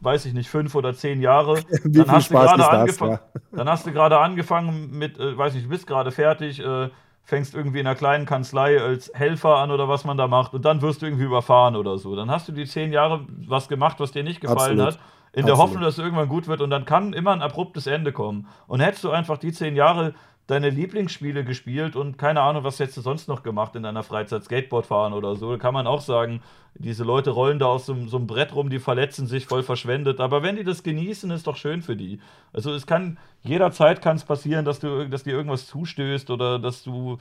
weiß 0.00 0.26
ich 0.26 0.34
nicht, 0.34 0.48
fünf 0.48 0.74
oder 0.74 0.94
zehn 0.94 1.20
Jahre. 1.20 1.56
Wie 1.84 1.98
dann, 1.98 2.10
hast 2.10 2.26
Spaß 2.26 2.52
du 2.52 2.58
das, 2.58 2.68
angefangen, 2.68 3.12
ja. 3.12 3.40
dann 3.52 3.68
hast 3.68 3.86
du 3.86 3.92
gerade 3.92 4.18
angefangen 4.18 4.90
mit, 4.96 5.18
äh, 5.18 5.36
weiß 5.36 5.54
nicht, 5.54 5.66
du 5.66 5.70
bist 5.70 5.86
gerade 5.86 6.10
fertig, 6.10 6.60
äh, 6.60 6.88
fängst 7.24 7.54
irgendwie 7.54 7.80
in 7.80 7.86
einer 7.86 7.96
kleinen 7.96 8.24
Kanzlei 8.24 8.80
als 8.80 9.10
Helfer 9.14 9.56
an 9.56 9.70
oder 9.70 9.88
was 9.88 10.04
man 10.04 10.16
da 10.16 10.28
macht 10.28 10.54
und 10.54 10.64
dann 10.64 10.80
wirst 10.80 11.02
du 11.02 11.06
irgendwie 11.06 11.24
überfahren 11.24 11.76
oder 11.76 11.98
so. 11.98 12.16
Dann 12.16 12.30
hast 12.30 12.48
du 12.48 12.52
die 12.52 12.64
zehn 12.64 12.92
Jahre 12.92 13.26
was 13.46 13.68
gemacht, 13.68 14.00
was 14.00 14.12
dir 14.12 14.24
nicht 14.24 14.40
gefallen 14.40 14.80
Absolut. 14.80 14.94
hat, 14.94 14.94
in 14.94 15.42
Absolut. 15.42 15.48
der 15.48 15.56
Hoffnung, 15.58 15.82
dass 15.82 15.94
es 15.94 15.98
irgendwann 15.98 16.28
gut 16.28 16.48
wird 16.48 16.62
und 16.62 16.70
dann 16.70 16.84
kann 16.86 17.12
immer 17.12 17.32
ein 17.32 17.42
abruptes 17.42 17.86
Ende 17.86 18.12
kommen. 18.12 18.46
Und 18.66 18.80
hättest 18.80 19.04
du 19.04 19.10
einfach 19.10 19.36
die 19.36 19.52
zehn 19.52 19.76
Jahre 19.76 20.14
deine 20.48 20.70
Lieblingsspiele 20.70 21.44
gespielt 21.44 21.94
und 21.94 22.16
keine 22.16 22.40
Ahnung, 22.40 22.64
was 22.64 22.80
hättest 22.80 22.96
du 22.96 23.00
sonst 23.02 23.28
noch 23.28 23.42
gemacht 23.42 23.76
in 23.76 23.82
deiner 23.82 24.02
Freizeit? 24.02 24.44
Skateboard 24.44 24.86
fahren 24.86 25.12
oder 25.12 25.36
so. 25.36 25.52
Da 25.52 25.58
kann 25.58 25.74
man 25.74 25.86
auch 25.86 26.00
sagen, 26.00 26.40
diese 26.74 27.04
Leute 27.04 27.30
rollen 27.30 27.58
da 27.58 27.66
aus 27.66 27.84
so, 27.84 27.94
so, 28.06 28.16
einem 28.16 28.26
Brett 28.26 28.54
rum, 28.54 28.70
die 28.70 28.78
verletzen 28.78 29.26
sich, 29.26 29.46
voll 29.46 29.62
verschwendet. 29.62 30.20
Aber 30.20 30.42
wenn 30.42 30.56
die 30.56 30.64
das 30.64 30.82
genießen, 30.82 31.30
ist 31.30 31.46
doch 31.46 31.56
schön 31.56 31.82
für 31.82 31.96
die. 31.96 32.18
Also 32.54 32.72
es 32.72 32.86
kann, 32.86 33.18
jederzeit 33.42 34.00
kann 34.00 34.16
es 34.16 34.24
passieren, 34.24 34.64
dass 34.64 34.80
du, 34.80 35.06
dass 35.08 35.22
dir 35.22 35.34
irgendwas 35.34 35.66
zustößt 35.66 36.30
oder 36.30 36.58
dass 36.58 36.82
du, 36.82 37.18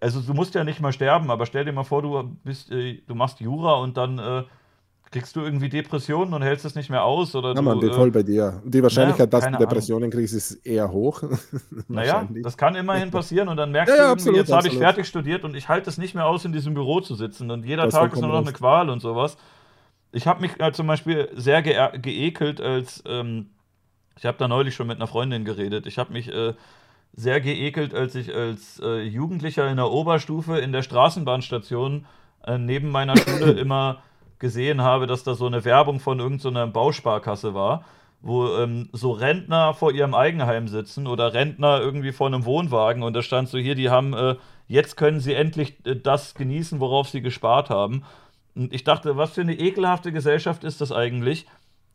also 0.00 0.20
du 0.20 0.34
musst 0.34 0.56
ja 0.56 0.64
nicht 0.64 0.80
mal 0.80 0.92
sterben, 0.92 1.30
aber 1.30 1.46
stell 1.46 1.64
dir 1.64 1.72
mal 1.72 1.84
vor, 1.84 2.02
du 2.02 2.36
bist, 2.42 2.72
äh, 2.72 3.00
du 3.06 3.14
machst 3.14 3.38
Jura 3.38 3.74
und 3.74 3.96
dann 3.96 4.18
äh, 4.18 4.42
Kriegst 5.12 5.36
du 5.36 5.40
irgendwie 5.40 5.68
Depressionen 5.68 6.34
und 6.34 6.42
hältst 6.42 6.64
es 6.64 6.74
nicht 6.74 6.90
mehr 6.90 7.04
aus? 7.04 7.34
Oder 7.36 7.54
ja, 7.54 7.62
man, 7.62 7.78
bin 7.78 7.90
äh, 7.90 7.94
voll 7.94 8.10
bei 8.10 8.24
dir. 8.24 8.60
Die 8.64 8.82
Wahrscheinlichkeit, 8.82 9.32
naja, 9.32 9.44
dass 9.46 9.52
du 9.52 9.64
Depressionen 9.64 10.04
Ahnung. 10.04 10.10
kriegst, 10.10 10.34
ist 10.34 10.66
eher 10.66 10.90
hoch. 10.90 11.22
naja, 11.88 12.28
das 12.42 12.56
kann 12.56 12.74
immerhin 12.74 13.10
passieren 13.12 13.48
und 13.48 13.56
dann 13.56 13.70
merkst 13.70 13.94
ja, 13.94 13.96
ja, 14.02 14.02
du 14.02 14.10
irgendwie, 14.10 14.20
absolut, 14.20 14.38
jetzt 14.38 14.52
habe 14.52 14.68
ich 14.68 14.76
fertig 14.76 15.06
studiert 15.06 15.44
und 15.44 15.54
ich 15.54 15.68
halte 15.68 15.88
es 15.88 15.96
nicht 15.96 16.14
mehr 16.14 16.26
aus, 16.26 16.44
in 16.44 16.52
diesem 16.52 16.74
Büro 16.74 17.00
zu 17.00 17.14
sitzen 17.14 17.50
und 17.50 17.64
jeder 17.64 17.88
Tag 17.88 18.12
ist 18.12 18.20
nur 18.20 18.30
noch 18.30 18.42
eine 18.42 18.52
Qual 18.52 18.90
und 18.90 19.00
sowas. 19.00 19.36
Ich 20.10 20.26
habe 20.26 20.40
mich 20.40 20.58
äh, 20.60 20.72
zum 20.72 20.86
Beispiel 20.86 21.28
sehr 21.34 21.62
ge 21.62 21.76
geekelt, 21.98 22.60
als 22.60 23.02
ähm, 23.06 23.50
ich 24.18 24.24
habe 24.24 24.38
da 24.38 24.48
neulich 24.48 24.74
schon 24.74 24.86
mit 24.86 24.96
einer 24.96 25.06
Freundin 25.06 25.44
geredet. 25.44 25.86
Ich 25.86 25.98
habe 25.98 26.12
mich 26.12 26.32
äh, 26.32 26.54
sehr 27.12 27.40
geekelt, 27.40 27.94
als 27.94 28.14
ich 28.14 28.34
als 28.34 28.80
äh, 28.82 29.02
Jugendlicher 29.02 29.68
in 29.68 29.76
der 29.76 29.90
Oberstufe 29.90 30.58
in 30.58 30.72
der 30.72 30.82
Straßenbahnstation 30.82 32.06
äh, 32.44 32.58
neben 32.58 32.90
meiner 32.90 33.16
Schule 33.16 33.52
immer 33.60 34.02
gesehen 34.38 34.82
habe, 34.82 35.06
dass 35.06 35.24
da 35.24 35.34
so 35.34 35.46
eine 35.46 35.64
Werbung 35.64 36.00
von 36.00 36.18
irgendeiner 36.18 36.66
so 36.66 36.72
Bausparkasse 36.72 37.54
war, 37.54 37.84
wo 38.20 38.56
ähm, 38.56 38.88
so 38.92 39.12
Rentner 39.12 39.74
vor 39.74 39.92
ihrem 39.92 40.14
Eigenheim 40.14 40.68
sitzen 40.68 41.06
oder 41.06 41.32
Rentner 41.32 41.80
irgendwie 41.80 42.12
vor 42.12 42.26
einem 42.26 42.44
Wohnwagen 42.44 43.02
und 43.02 43.14
da 43.14 43.22
stand 43.22 43.48
so 43.48 43.58
hier, 43.58 43.74
die 43.74 43.90
haben, 43.90 44.14
äh, 44.14 44.36
jetzt 44.68 44.96
können 44.96 45.20
sie 45.20 45.34
endlich 45.34 45.76
äh, 45.86 45.96
das 45.96 46.34
genießen, 46.34 46.80
worauf 46.80 47.08
sie 47.08 47.22
gespart 47.22 47.70
haben. 47.70 48.04
Und 48.54 48.72
ich 48.72 48.84
dachte, 48.84 49.16
was 49.16 49.32
für 49.32 49.42
eine 49.42 49.58
ekelhafte 49.58 50.12
Gesellschaft 50.12 50.64
ist 50.64 50.80
das 50.80 50.92
eigentlich, 50.92 51.46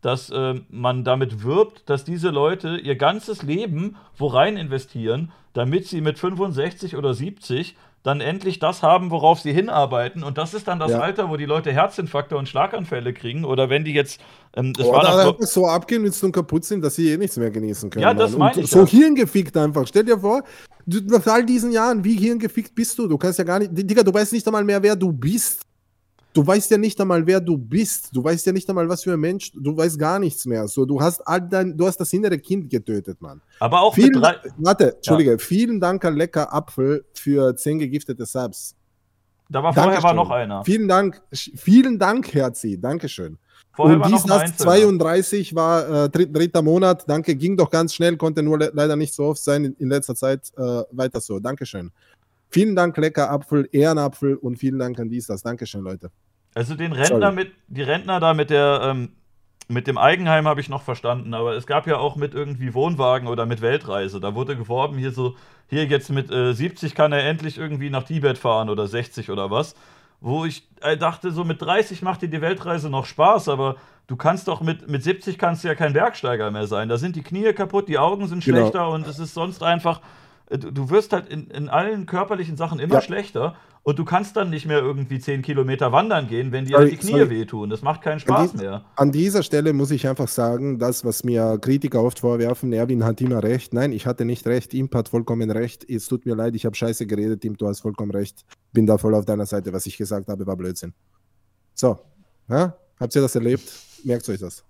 dass 0.02 0.30
äh, 0.30 0.56
man 0.70 1.04
damit 1.04 1.44
wirbt, 1.44 1.90
dass 1.90 2.04
diese 2.04 2.30
Leute 2.30 2.78
ihr 2.78 2.96
ganzes 2.96 3.44
Leben 3.44 3.98
worein 4.18 4.58
investieren, 4.58 5.32
damit 5.54 5.88
sie 5.88 6.02
mit 6.02 6.18
65 6.18 6.96
oder 6.96 7.14
70 7.14 7.76
dann 8.04 8.20
endlich 8.20 8.58
das 8.60 8.82
haben, 8.82 9.12
worauf 9.12 9.40
sie 9.42 9.54
hinarbeiten. 9.54 10.24
Und 10.24 10.38
das 10.38 10.54
ist 10.54 10.68
dann 10.68 10.80
das 10.80 10.92
ja. 10.92 11.00
Alter, 11.00 11.30
wo 11.30 11.38
die 11.38 11.46
Leute 11.46 11.72
Herzinfarkte 11.72 12.36
und 12.36 12.50
Schlaganfälle 12.50 13.14
kriegen. 13.14 13.46
Oder 13.46 13.70
wenn 13.70 13.86
die 13.86 13.94
jetzt. 13.94 14.20
Ähm, 14.56 14.74
das 14.74 14.88
Oder 14.88 14.98
war 14.98 15.20
einfach 15.20 15.48
so 15.48 15.68
sie 15.88 16.24
nun 16.24 16.32
kaputt 16.32 16.66
sind, 16.66 16.84
dass 16.84 16.96
sie 16.96 17.12
eh 17.12 17.18
nichts 17.18 17.38
mehr 17.38 17.52
genießen 17.52 17.90
können. 17.90 18.04
Ja, 18.04 18.14
das 18.14 18.36
meine 18.36 18.62
ich. 18.62 18.70
So, 18.70 18.80
so 18.80 18.88
hirngefickt 18.88 19.56
einfach. 19.56 19.86
Stell 19.86 20.04
dir 20.04 20.20
vor, 20.20 20.44
du, 20.86 21.00
nach 21.06 21.26
all 21.28 21.46
diesen 21.46 21.72
Jahren, 21.72 22.04
wie 22.04 22.16
hirngefickt 22.16 22.74
bist 22.74 22.98
du? 22.98 23.08
Du 23.08 23.18
kannst 23.18 23.38
ja 23.38 23.46
gar 23.46 23.60
nicht. 23.60 23.72
Digga, 23.74 24.02
du 24.02 24.14
weißt 24.14 24.34
nicht 24.34 24.48
einmal 24.48 24.64
mehr, 24.64 24.82
wer 24.82 24.96
du 24.96 25.12
bist. 25.12 25.62
Du 26.34 26.46
weißt 26.46 26.72
ja 26.72 26.78
nicht 26.78 27.00
einmal, 27.02 27.26
wer 27.28 27.42
du 27.42 27.58
bist. 27.58 28.10
Du 28.14 28.24
weißt 28.24 28.46
ja 28.46 28.54
nicht 28.54 28.70
einmal, 28.70 28.88
was 28.88 29.04
für 29.04 29.14
ein 29.14 29.20
Mensch. 29.20 29.52
Du 29.54 29.76
weißt 29.76 30.00
gar 30.00 30.18
nichts 30.18 30.46
mehr. 30.46 30.68
So, 30.68 30.86
du 30.86 31.02
hast 31.02 31.22
all 31.28 31.42
dein, 31.42 31.76
du 31.76 31.86
hast 31.86 31.98
das 31.98 32.14
innere 32.14 32.40
Kind 32.40 32.70
getötet, 32.70 33.22
Mann. 33.22 33.42
Aber 33.60 33.82
auch 33.82 33.94
vielen, 33.94 34.14
drei... 34.14 34.36
Warte, 34.58 34.96
Entschuldige. 34.96 35.32
Ja. 35.32 35.38
Vielen 35.38 35.80
Dank 35.80 36.06
an 36.06 36.16
Lecker 36.16 36.54
Apfel 36.54 37.06
für 37.14 37.56
10 37.56 37.80
gegiftete 37.80 38.26
Subs. 38.26 38.76
Da 39.50 39.62
war 39.62 39.74
vorher 39.74 40.02
war 40.02 40.14
noch 40.14 40.30
einer. 40.30 40.64
Vielen 40.64 40.88
Dank, 40.88 41.22
vielen 41.34 42.00
Dank, 42.00 42.34
Herzi. 42.34 42.80
Dankeschön. 42.80 43.38
Vorher 43.74 43.98
Und 43.98 44.08
dies, 44.08 44.24
das 44.24 44.56
32 44.58 45.54
war 45.56 46.06
äh, 46.06 46.10
dritter 46.10 46.62
Monat. 46.62 47.04
Danke, 47.08 47.36
ging 47.36 47.58
doch 47.58 47.70
ganz 47.70 47.94
schnell, 47.94 48.16
konnte 48.16 48.44
nur 48.44 48.58
le 48.58 48.72
leider 48.74 48.96
nicht 48.96 49.14
so 49.14 49.26
oft 49.26 49.44
sein 49.44 49.66
in, 49.66 49.74
in 49.76 49.90
letzter 49.90 50.16
Zeit. 50.16 50.52
Äh, 50.58 50.84
weiter 50.92 51.20
so. 51.20 51.40
Dankeschön. 51.40 51.92
Vielen 52.52 52.76
Dank, 52.76 52.98
lecker 52.98 53.32
Apfel, 53.32 53.70
Ehrenapfel 53.72 54.36
und 54.36 54.58
vielen 54.58 54.78
Dank 54.78 55.00
an 55.00 55.08
dies, 55.08 55.28
das. 55.28 55.42
Dankeschön, 55.42 55.82
Leute. 55.82 56.12
Also 56.54 56.76
den 56.76 56.92
Rentner 56.92 57.32
Sorry. 57.32 57.36
mit, 57.36 57.52
die 57.70 57.82
Rentner 57.82 58.20
da 58.20 58.34
mit 58.34 58.50
der, 58.50 58.82
ähm, 58.84 59.14
mit 59.70 59.88
dem 59.88 59.98
Eigenheim 59.98 60.50
habe 60.50 60.60
ich 60.60 60.68
noch 60.68 60.82
verstanden, 60.82 61.34
aber 61.34 61.56
es 61.56 61.66
gab 61.66 61.88
ja 61.88 61.98
auch 61.98 62.18
mit 62.18 62.34
irgendwie 62.34 62.74
Wohnwagen 62.74 63.30
oder 63.30 63.46
mit 63.46 63.62
Weltreise. 63.62 64.20
Da 64.20 64.36
wurde 64.36 64.58
geworben, 64.58 64.98
hier 64.98 65.12
so, 65.12 65.36
hier 65.70 65.86
jetzt 65.86 66.10
mit 66.10 66.30
äh, 66.30 66.54
70 66.54 66.94
kann 66.94 67.14
er 67.14 67.24
endlich 67.24 67.58
irgendwie 67.58 67.90
nach 67.90 68.04
Tibet 68.04 68.38
fahren 68.38 68.70
oder 68.70 68.86
60 68.86 69.30
oder 69.30 69.50
was. 69.50 69.74
Wo 70.20 70.44
ich 70.44 70.68
äh, 70.82 70.98
dachte, 70.98 71.32
so 71.32 71.46
mit 71.46 71.62
30 71.62 72.02
macht 72.02 72.22
dir 72.22 72.28
die 72.28 72.42
Weltreise 72.42 72.90
noch 72.90 73.06
Spaß, 73.06 73.48
aber 73.48 73.78
du 74.08 74.18
kannst 74.18 74.50
doch 74.50 74.60
mit, 74.60 74.90
mit 74.90 75.04
70 75.04 75.38
kannst 75.38 75.64
du 75.64 75.70
ja 75.70 75.76
kein 75.76 75.94
Bergsteiger 75.94 76.52
mehr 76.52 76.68
sein. 76.68 76.90
Da 76.90 76.98
sind 76.98 77.16
die 77.16 77.24
Knie 77.24 77.54
kaputt, 77.54 77.88
die 77.88 77.98
Augen 77.98 78.28
sind 78.28 78.44
genau. 78.44 78.58
schlechter 78.58 78.90
und 78.90 79.08
es 79.08 79.20
ist 79.20 79.34
sonst 79.34 79.64
einfach 79.64 80.02
du 80.58 80.90
wirst 80.90 81.14
halt 81.14 81.30
in, 81.30 81.48
in 81.48 81.70
allen 81.70 82.06
körperlichen 82.06 82.58
Sachen 82.58 82.80
immer 82.80 82.96
ja. 82.96 83.02
schlechter 83.02 83.56
und 83.84 83.98
du 83.98 84.06
kannst 84.06 84.36
dann 84.36 84.52
nicht 84.52 84.68
mehr 84.68 84.80
irgendwie 84.80 85.20
10 85.20 85.42
Kilometer 85.42 85.92
wandern 85.92 86.28
gehen, 86.28 86.52
wenn 86.52 86.66
dir 86.66 86.78
sorry, 86.78 86.92
die 86.92 86.98
Knie 86.98 87.12
sorry. 87.12 87.30
wehtun. 87.32 87.70
Das 87.70 87.82
macht 87.82 88.02
keinen 88.02 88.20
Spaß 88.20 88.52
an 88.52 88.58
die, 88.58 88.64
mehr. 88.64 88.86
An 88.96 89.12
dieser 89.12 89.42
Stelle 89.42 89.74
muss 89.74 89.90
ich 89.90 90.08
einfach 90.08 90.28
sagen, 90.28 90.78
das, 90.78 91.04
was 91.04 91.24
mir 91.24 91.58
Kritiker 91.60 92.04
oft 92.04 92.20
vorwerfen, 92.20 92.74
Erwin 92.74 93.04
hat 93.04 93.22
immer 93.22 93.42
recht. 93.42 93.74
Nein, 93.74 93.92
ich 93.92 94.06
hatte 94.06 94.24
nicht 94.24 94.46
recht. 94.46 94.74
Imp 94.76 94.94
hat 94.94 95.10
vollkommen 95.10 95.50
recht. 95.50 95.90
Es 95.90 96.06
tut 96.06 96.28
mir 96.28 96.36
leid, 96.36 96.56
ich 96.56 96.66
habe 96.66 96.76
scheiße 96.76 97.08
geredet. 97.08 97.44
Imp, 97.44 97.58
du 97.58 97.68
hast 97.68 97.82
vollkommen 97.82 98.12
recht. 98.12 98.46
Bin 98.72 98.86
da 98.86 99.00
voll 99.00 99.16
auf 99.16 99.26
deiner 99.26 99.48
Seite. 99.48 99.74
Was 99.74 99.88
ich 99.88 99.98
gesagt 99.98 100.28
habe, 100.28 100.46
war 100.46 100.56
Blödsinn. 100.56 100.94
So, 101.74 101.98
ja? 102.50 102.76
habt 103.00 103.16
ihr 103.16 103.22
das 103.22 103.34
erlebt? 103.34 103.64
Merkt 104.04 104.30
euch 104.30 104.40
das. 104.40 104.64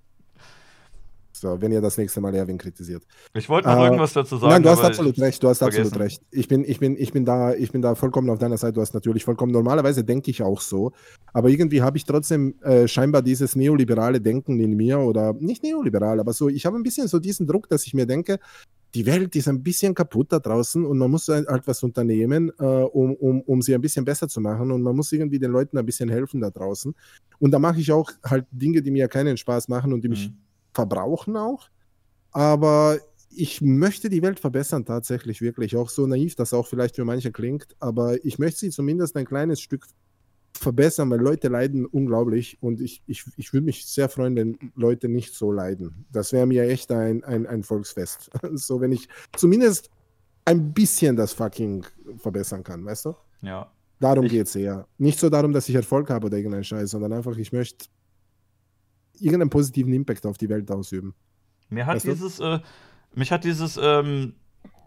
So, 1.42 1.60
wenn 1.60 1.72
ihr 1.72 1.82
das 1.82 1.98
nächste 1.98 2.22
Mal 2.22 2.36
Erwin 2.36 2.60
kritisiert. 2.60 3.02
Ich 3.34 3.50
wollte 3.50 3.68
noch 3.68 3.80
äh, 3.80 3.86
irgendwas 3.86 4.14
dazu 4.14 4.38
sagen. 4.38 4.52
Nein, 4.54 4.62
du 4.62 4.70
hast 4.70 4.84
absolut 4.84 5.20
recht. 5.20 5.42
Du 5.42 5.50
hast 5.50 5.58
vergessen. 5.58 5.88
absolut 5.88 6.00
recht. 6.00 6.22
Ich 6.30 6.48
bin, 6.48 6.64
ich, 6.64 6.78
bin, 6.78 6.96
ich, 6.96 7.12
bin 7.12 7.26
da, 7.26 7.56
ich 7.56 7.72
bin 7.72 7.82
da 7.82 7.96
vollkommen 7.96 8.30
auf 8.30 8.38
deiner 8.38 8.58
Seite. 8.58 8.74
Du 8.74 8.82
hast 8.82 8.94
natürlich 8.94 9.26
vollkommen. 9.26 9.52
Normalerweise 9.52 10.04
denke 10.04 10.30
ich 10.30 10.44
auch 10.44 10.62
so. 10.62 10.92
Aber 11.34 11.50
irgendwie 11.50 11.82
habe 11.82 11.98
ich 11.98 12.06
trotzdem 12.06 12.54
äh, 12.62 12.88
scheinbar 12.88 13.24
dieses 13.24 13.56
neoliberale 13.56 14.22
Denken 14.22 14.60
in 14.60 14.78
mir 14.78 15.00
oder 15.00 15.34
nicht 15.34 15.64
neoliberal, 15.64 16.20
aber 16.20 16.32
so. 16.32 16.48
Ich 16.48 16.68
habe 16.68 16.78
ein 16.78 16.84
bisschen 16.84 17.08
so 17.08 17.18
diesen 17.18 17.48
Druck, 17.48 17.68
dass 17.70 17.88
ich 17.88 17.96
mir 17.96 18.06
denke, 18.06 18.38
die 18.94 19.08
Welt 19.08 19.36
ist 19.36 19.48
ein 19.48 19.64
bisschen 19.64 19.96
kaputt 19.96 20.32
da 20.32 20.38
draußen 20.38 20.86
und 20.86 21.00
man 21.00 21.10
muss 21.10 21.28
halt 21.28 21.66
was 21.66 21.82
unternehmen, 21.82 22.52
äh, 22.60 22.64
um, 22.64 23.16
um, 23.16 23.42
um 23.42 23.64
sie 23.64 23.74
ein 23.74 23.82
bisschen 23.82 24.06
besser 24.06 24.28
zu 24.28 24.42
machen 24.42 24.72
und 24.72 24.84
man 24.84 24.96
muss 24.96 25.12
irgendwie 25.12 25.40
den 25.40 25.50
Leuten 25.50 25.80
ein 25.80 25.86
bisschen 25.88 26.10
helfen 26.10 26.40
da 26.40 26.52
draußen. 26.52 26.94
Und 27.40 27.50
da 27.50 27.58
mache 27.58 27.80
ich 27.80 27.92
auch 27.92 28.12
halt 28.24 28.46
Dinge, 28.52 28.84
die 28.84 28.92
mir 28.92 29.08
keinen 29.08 29.38
Spaß 29.38 29.70
machen 29.70 29.92
und 29.92 30.04
die 30.04 30.10
mich 30.10 30.30
mhm 30.30 30.51
verbrauchen 30.74 31.38
auch. 31.38 31.70
Aber 32.32 33.00
ich 33.30 33.62
möchte 33.62 34.10
die 34.10 34.22
Welt 34.22 34.40
verbessern, 34.40 34.86
tatsächlich, 34.86 35.42
wirklich. 35.42 35.76
Auch 35.76 35.90
so 35.90 36.06
naiv, 36.06 36.36
das 36.36 36.54
auch 36.54 36.68
vielleicht 36.68 36.96
für 36.96 37.06
manche 37.06 37.32
klingt. 37.32 37.76
Aber 37.80 38.24
ich 38.26 38.40
möchte 38.40 38.60
sie 38.60 38.70
zumindest 38.70 39.16
ein 39.16 39.26
kleines 39.26 39.62
Stück 39.62 39.86
verbessern, 40.54 41.10
weil 41.10 41.20
Leute 41.20 41.48
leiden 41.48 41.86
unglaublich. 41.86 42.58
Und 42.62 42.82
ich, 42.82 43.02
ich, 43.08 43.24
ich 43.38 43.54
würde 43.54 43.66
mich 43.66 43.86
sehr 43.86 44.10
freuen, 44.10 44.36
wenn 44.36 44.58
Leute 44.76 45.08
nicht 45.08 45.34
so 45.34 45.52
leiden. 45.52 46.06
Das 46.12 46.34
wäre 46.34 46.46
mir 46.46 46.64
echt 46.64 46.92
ein, 46.92 47.24
ein, 47.24 47.46
ein 47.48 47.64
Volksfest. 47.64 48.30
so, 48.54 48.82
wenn 48.82 48.92
ich 48.92 49.08
zumindest 49.36 49.90
ein 50.46 50.74
bisschen 50.74 51.16
das 51.16 51.34
fucking 51.34 51.86
verbessern 52.18 52.64
kann, 52.64 52.84
weißt 52.84 53.06
du? 53.06 53.16
Ja. 53.42 53.72
Darum 54.00 54.28
geht 54.28 54.48
es 54.48 54.56
eher. 54.56 54.88
Nicht 54.98 55.20
so 55.20 55.30
darum, 55.30 55.54
dass 55.54 55.70
ich 55.70 55.76
Erfolg 55.76 56.10
habe 56.10 56.26
oder 56.26 56.38
irgendeinen 56.38 56.64
Scheiß, 56.64 56.90
sondern 56.90 57.14
einfach, 57.14 57.38
ich 57.38 57.54
möchte 57.54 57.86
irgendeinen 59.22 59.50
positiven 59.50 59.94
Impact 59.94 60.26
auf 60.26 60.38
die 60.38 60.50
Welt 60.50 60.70
ausüben. 60.72 61.14
Mir 61.70 61.86
hat 61.86 61.96
weißt 61.96 62.06
dieses, 62.06 62.40
äh, 62.40 62.60
mich 63.14 63.32
hat 63.32 63.44
dieses, 63.44 63.80
ähm, 63.82 64.34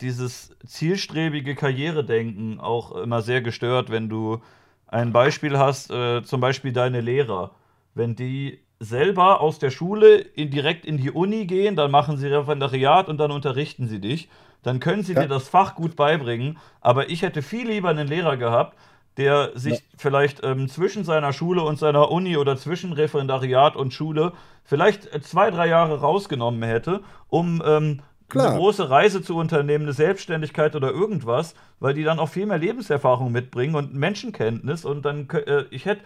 dieses 0.00 0.54
zielstrebige 0.66 1.54
Karrieredenken 1.54 2.60
auch 2.60 2.92
immer 2.92 3.22
sehr 3.22 3.40
gestört, 3.40 3.90
wenn 3.90 4.08
du 4.08 4.40
ein 4.86 5.12
Beispiel 5.12 5.58
hast, 5.58 5.90
äh, 5.90 6.22
zum 6.22 6.40
Beispiel 6.40 6.72
deine 6.72 7.00
Lehrer. 7.00 7.54
Wenn 7.94 8.16
die 8.16 8.60
selber 8.80 9.40
aus 9.40 9.58
der 9.58 9.70
Schule 9.70 10.16
in, 10.16 10.50
direkt 10.50 10.84
in 10.84 10.98
die 10.98 11.10
Uni 11.10 11.46
gehen, 11.46 11.76
dann 11.76 11.90
machen 11.90 12.16
sie 12.16 12.26
Referendariat 12.26 13.08
und 13.08 13.18
dann 13.18 13.30
unterrichten 13.30 13.88
sie 13.88 14.00
dich. 14.00 14.28
Dann 14.62 14.80
können 14.80 15.02
sie 15.02 15.14
ja. 15.14 15.22
dir 15.22 15.28
das 15.28 15.48
Fach 15.48 15.74
gut 15.74 15.96
beibringen. 15.96 16.58
Aber 16.80 17.10
ich 17.10 17.22
hätte 17.22 17.42
viel 17.42 17.68
lieber 17.68 17.88
einen 17.88 18.08
Lehrer 18.08 18.36
gehabt, 18.36 18.76
der 19.16 19.52
sich 19.54 19.74
ja. 19.74 19.80
vielleicht 19.96 20.44
ähm, 20.44 20.68
zwischen 20.68 21.04
seiner 21.04 21.32
Schule 21.32 21.62
und 21.62 21.78
seiner 21.78 22.10
Uni 22.10 22.36
oder 22.36 22.56
zwischen 22.56 22.92
Referendariat 22.92 23.76
und 23.76 23.92
Schule 23.92 24.32
vielleicht 24.64 25.08
zwei, 25.24 25.50
drei 25.50 25.68
Jahre 25.68 26.00
rausgenommen 26.00 26.62
hätte, 26.62 27.00
um 27.28 27.62
ähm, 27.64 28.00
eine 28.32 28.56
große 28.56 28.90
Reise 28.90 29.22
zu 29.22 29.36
unternehmen, 29.36 29.84
eine 29.84 29.92
Selbstständigkeit 29.92 30.74
oder 30.74 30.90
irgendwas, 30.90 31.54
weil 31.78 31.94
die 31.94 32.04
dann 32.04 32.18
auch 32.18 32.28
viel 32.28 32.46
mehr 32.46 32.58
Lebenserfahrung 32.58 33.30
mitbringen 33.30 33.74
und 33.74 33.94
Menschenkenntnis 33.94 34.84
und 34.84 35.04
dann, 35.04 35.28
äh, 35.30 35.64
ich 35.70 35.84
hätte 35.84 36.02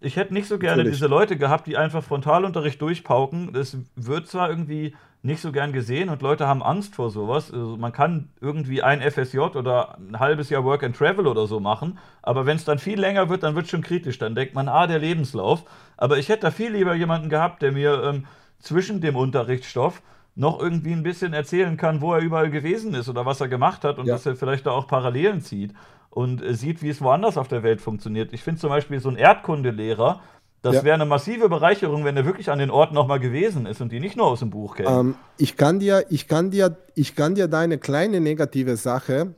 ich 0.00 0.16
hätte 0.16 0.34
nicht 0.34 0.46
so 0.46 0.58
gerne 0.58 0.78
Natürlich. 0.78 0.98
diese 0.98 1.06
Leute 1.06 1.36
gehabt, 1.36 1.66
die 1.66 1.76
einfach 1.76 2.02
Frontalunterricht 2.02 2.80
durchpauken. 2.80 3.52
Das 3.52 3.76
wird 3.94 4.28
zwar 4.28 4.50
irgendwie 4.50 4.94
nicht 5.22 5.40
so 5.40 5.52
gern 5.52 5.72
gesehen 5.72 6.08
und 6.08 6.22
Leute 6.22 6.46
haben 6.46 6.62
Angst 6.62 6.94
vor 6.94 7.10
sowas. 7.10 7.52
Also 7.52 7.76
man 7.76 7.92
kann 7.92 8.28
irgendwie 8.40 8.82
ein 8.82 9.00
FSJ 9.00 9.38
oder 9.38 9.98
ein 9.98 10.20
halbes 10.20 10.50
Jahr 10.50 10.64
Work 10.64 10.84
and 10.84 10.96
Travel 10.96 11.26
oder 11.26 11.46
so 11.46 11.60
machen, 11.60 11.98
aber 12.22 12.46
wenn 12.46 12.56
es 12.56 12.64
dann 12.64 12.78
viel 12.78 13.00
länger 13.00 13.28
wird, 13.28 13.42
dann 13.42 13.54
wird 13.54 13.64
es 13.64 13.70
schon 13.70 13.82
kritisch. 13.82 14.18
Dann 14.18 14.34
denkt 14.34 14.54
man, 14.54 14.68
ah, 14.68 14.86
der 14.86 14.98
Lebenslauf. 14.98 15.64
Aber 15.96 16.18
ich 16.18 16.28
hätte 16.28 16.42
da 16.42 16.50
viel 16.50 16.72
lieber 16.72 16.94
jemanden 16.94 17.28
gehabt, 17.28 17.62
der 17.62 17.72
mir 17.72 18.02
ähm, 18.04 18.26
zwischen 18.60 19.00
dem 19.00 19.16
Unterrichtsstoff 19.16 20.02
noch 20.36 20.60
irgendwie 20.60 20.92
ein 20.92 21.02
bisschen 21.02 21.32
erzählen 21.32 21.76
kann, 21.76 22.00
wo 22.00 22.12
er 22.12 22.20
überall 22.20 22.50
gewesen 22.50 22.94
ist 22.94 23.08
oder 23.08 23.26
was 23.26 23.40
er 23.40 23.48
gemacht 23.48 23.82
hat 23.84 23.98
und 23.98 24.06
ja. 24.06 24.14
dass 24.14 24.26
er 24.26 24.36
vielleicht 24.36 24.66
da 24.66 24.70
auch 24.70 24.86
Parallelen 24.86 25.40
zieht 25.40 25.72
und 26.10 26.42
äh, 26.42 26.54
sieht, 26.54 26.82
wie 26.82 26.90
es 26.90 27.00
woanders 27.00 27.38
auf 27.38 27.48
der 27.48 27.62
Welt 27.62 27.80
funktioniert. 27.80 28.32
Ich 28.32 28.42
finde 28.42 28.60
zum 28.60 28.70
Beispiel 28.70 29.00
so 29.00 29.08
ein 29.08 29.16
Erdkundelehrer, 29.16 30.20
das 30.62 30.76
ja. 30.76 30.84
wäre 30.84 30.94
eine 30.94 31.06
massive 31.06 31.48
Bereicherung, 31.48 32.04
wenn 32.04 32.16
er 32.16 32.26
wirklich 32.26 32.50
an 32.50 32.58
den 32.58 32.70
Ort 32.70 32.92
nochmal 32.92 33.20
gewesen 33.20 33.66
ist 33.66 33.80
und 33.80 33.92
die 33.92 34.00
nicht 34.00 34.16
nur 34.16 34.26
aus 34.26 34.40
dem 34.40 34.50
Buch 34.50 34.76
kennt. 34.76 34.88
Ähm, 34.88 35.14
ich, 35.38 35.56
kann 35.56 35.78
dir, 35.78 36.04
ich, 36.10 36.28
kann 36.28 36.50
dir, 36.50 36.76
ich 36.94 37.14
kann 37.14 37.34
dir 37.34 37.48
deine 37.48 37.78
kleine 37.78 38.20
negative 38.20 38.76
Sache. 38.76 39.34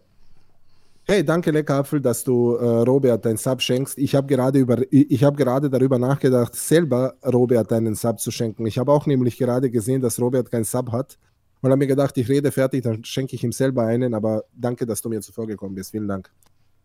Hey, 1.10 1.24
danke, 1.24 1.50
Leckerapfel, 1.50 2.02
dass 2.02 2.22
du 2.22 2.56
äh, 2.56 2.64
Robert 2.82 3.24
deinen 3.24 3.38
Sub 3.38 3.62
schenkst. 3.62 3.96
Ich 3.96 4.14
habe 4.14 4.26
gerade, 4.26 4.60
hab 4.60 5.38
gerade 5.38 5.70
darüber 5.70 5.98
nachgedacht, 5.98 6.54
selber 6.54 7.14
Robert 7.24 7.70
deinen 7.70 7.94
Sub 7.94 8.20
zu 8.20 8.30
schenken. 8.30 8.66
Ich 8.66 8.78
habe 8.78 8.92
auch 8.92 9.06
nämlich 9.06 9.38
gerade 9.38 9.70
gesehen, 9.70 10.02
dass 10.02 10.20
Robert 10.20 10.50
keinen 10.50 10.64
Sub 10.64 10.92
hat. 10.92 11.18
Und 11.62 11.70
habe 11.70 11.78
mir 11.78 11.86
gedacht, 11.86 12.18
ich 12.18 12.28
rede 12.28 12.52
fertig, 12.52 12.82
dann 12.82 13.02
schenke 13.04 13.36
ich 13.36 13.42
ihm 13.42 13.52
selber 13.52 13.84
einen. 13.84 14.12
Aber 14.12 14.44
danke, 14.54 14.84
dass 14.84 15.00
du 15.00 15.08
mir 15.08 15.22
zuvor 15.22 15.46
gekommen 15.46 15.74
bist. 15.74 15.92
Vielen 15.92 16.08
Dank. 16.08 16.30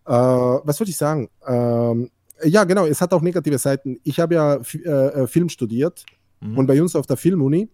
Äh, 0.05 0.11
was 0.13 0.79
wollte 0.79 0.91
ich 0.91 0.97
sagen? 0.97 1.27
Ähm, 1.45 2.09
ja, 2.45 2.63
genau, 2.63 2.85
es 2.85 3.01
hat 3.01 3.13
auch 3.13 3.21
negative 3.21 3.57
Seiten. 3.57 3.99
Ich 4.03 4.21
habe 4.21 4.35
ja 4.35 4.55
äh, 4.55 4.87
äh, 4.87 5.27
Film 5.27 5.49
studiert 5.49 6.05
mhm. 6.39 6.59
und 6.59 6.65
bei 6.65 6.81
uns 6.81 6.95
auf 6.95 7.07
der 7.07 7.17
Filmuni 7.17 7.69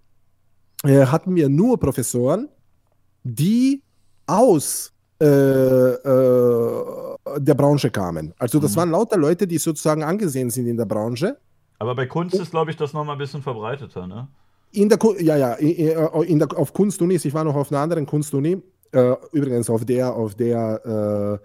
äh, 0.83 1.05
hatten 1.05 1.35
wir 1.35 1.47
nur 1.47 1.79
Professoren, 1.79 2.49
die 3.23 3.83
aus 4.25 4.93
äh, 5.21 5.25
äh, 5.25 7.05
der 7.37 7.53
Branche 7.53 7.89
kamen. 7.91 8.33
Also 8.37 8.59
das 8.59 8.71
mhm. 8.71 8.77
waren 8.77 8.91
lauter 8.91 9.17
Leute, 9.17 9.47
die 9.47 9.57
sozusagen 9.57 10.03
angesehen 10.03 10.49
sind 10.49 10.67
in 10.67 10.77
der 10.77 10.85
Branche. 10.85 11.37
Aber 11.77 11.95
bei 11.95 12.05
Kunst 12.05 12.35
ist, 12.35 12.51
glaube 12.51 12.71
ich, 12.71 12.77
das 12.77 12.93
nochmal 12.93 13.15
ein 13.15 13.19
bisschen 13.19 13.41
verbreiteter, 13.41 14.07
ne? 14.07 14.27
In 14.71 14.87
der, 14.87 14.99
ja, 15.19 15.35
ja, 15.35 15.53
in 15.53 16.37
der, 16.37 16.55
auf 16.55 16.73
Kunstunis, 16.73 17.25
ich 17.25 17.33
war 17.33 17.43
noch 17.43 17.55
auf 17.55 17.71
einer 17.71 17.81
anderen 17.81 18.05
Kunstuni, 18.05 18.61
äh, 18.91 19.15
übrigens 19.31 19.67
auf 19.69 19.83
der, 19.83 20.13
auf 20.13 20.35
der 20.35 21.39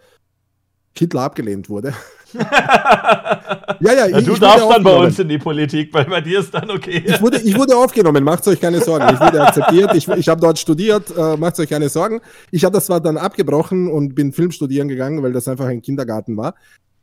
Hitler 0.97 1.23
abgelehnt 1.23 1.69
wurde. 1.69 1.95
ja, 2.35 3.93
ja, 3.93 4.07
ich, 4.19 4.25
du 4.25 4.33
ich 4.33 4.39
darfst 4.41 4.69
dann 4.69 4.83
bei 4.83 4.97
uns 4.97 5.19
in 5.19 5.29
die 5.29 5.39
Politik, 5.39 5.93
weil 5.95 6.05
bei 6.05 6.21
dir 6.21 6.41
ist 6.41 6.53
dann 6.53 6.71
okay. 6.71 7.03
ich, 7.05 7.21
wurde, 7.23 7.39
ich 7.39 7.57
wurde 7.57 7.77
aufgenommen, 7.77 8.25
macht 8.25 8.47
euch 8.49 8.61
keine 8.61 8.81
Sorgen. 8.81 9.07
Ich 9.13 9.21
wurde 9.21 9.41
akzeptiert, 9.43 9.95
ich, 9.95 10.09
ich 10.09 10.29
habe 10.29 10.41
dort 10.41 10.59
studiert, 10.59 11.17
äh, 11.17 11.37
macht 11.37 11.59
euch 11.61 11.69
keine 11.69 11.89
Sorgen. 11.89 12.21
Ich 12.51 12.65
habe 12.65 12.75
das 12.75 12.87
zwar 12.87 13.01
dann 13.01 13.17
abgebrochen 13.17 13.89
und 13.89 14.15
bin 14.15 14.33
Film 14.33 14.51
studieren 14.51 14.89
gegangen, 14.89 15.23
weil 15.23 15.33
das 15.33 15.47
einfach 15.47 15.67
ein 15.67 15.83
Kindergarten 15.83 16.37
war. 16.37 16.55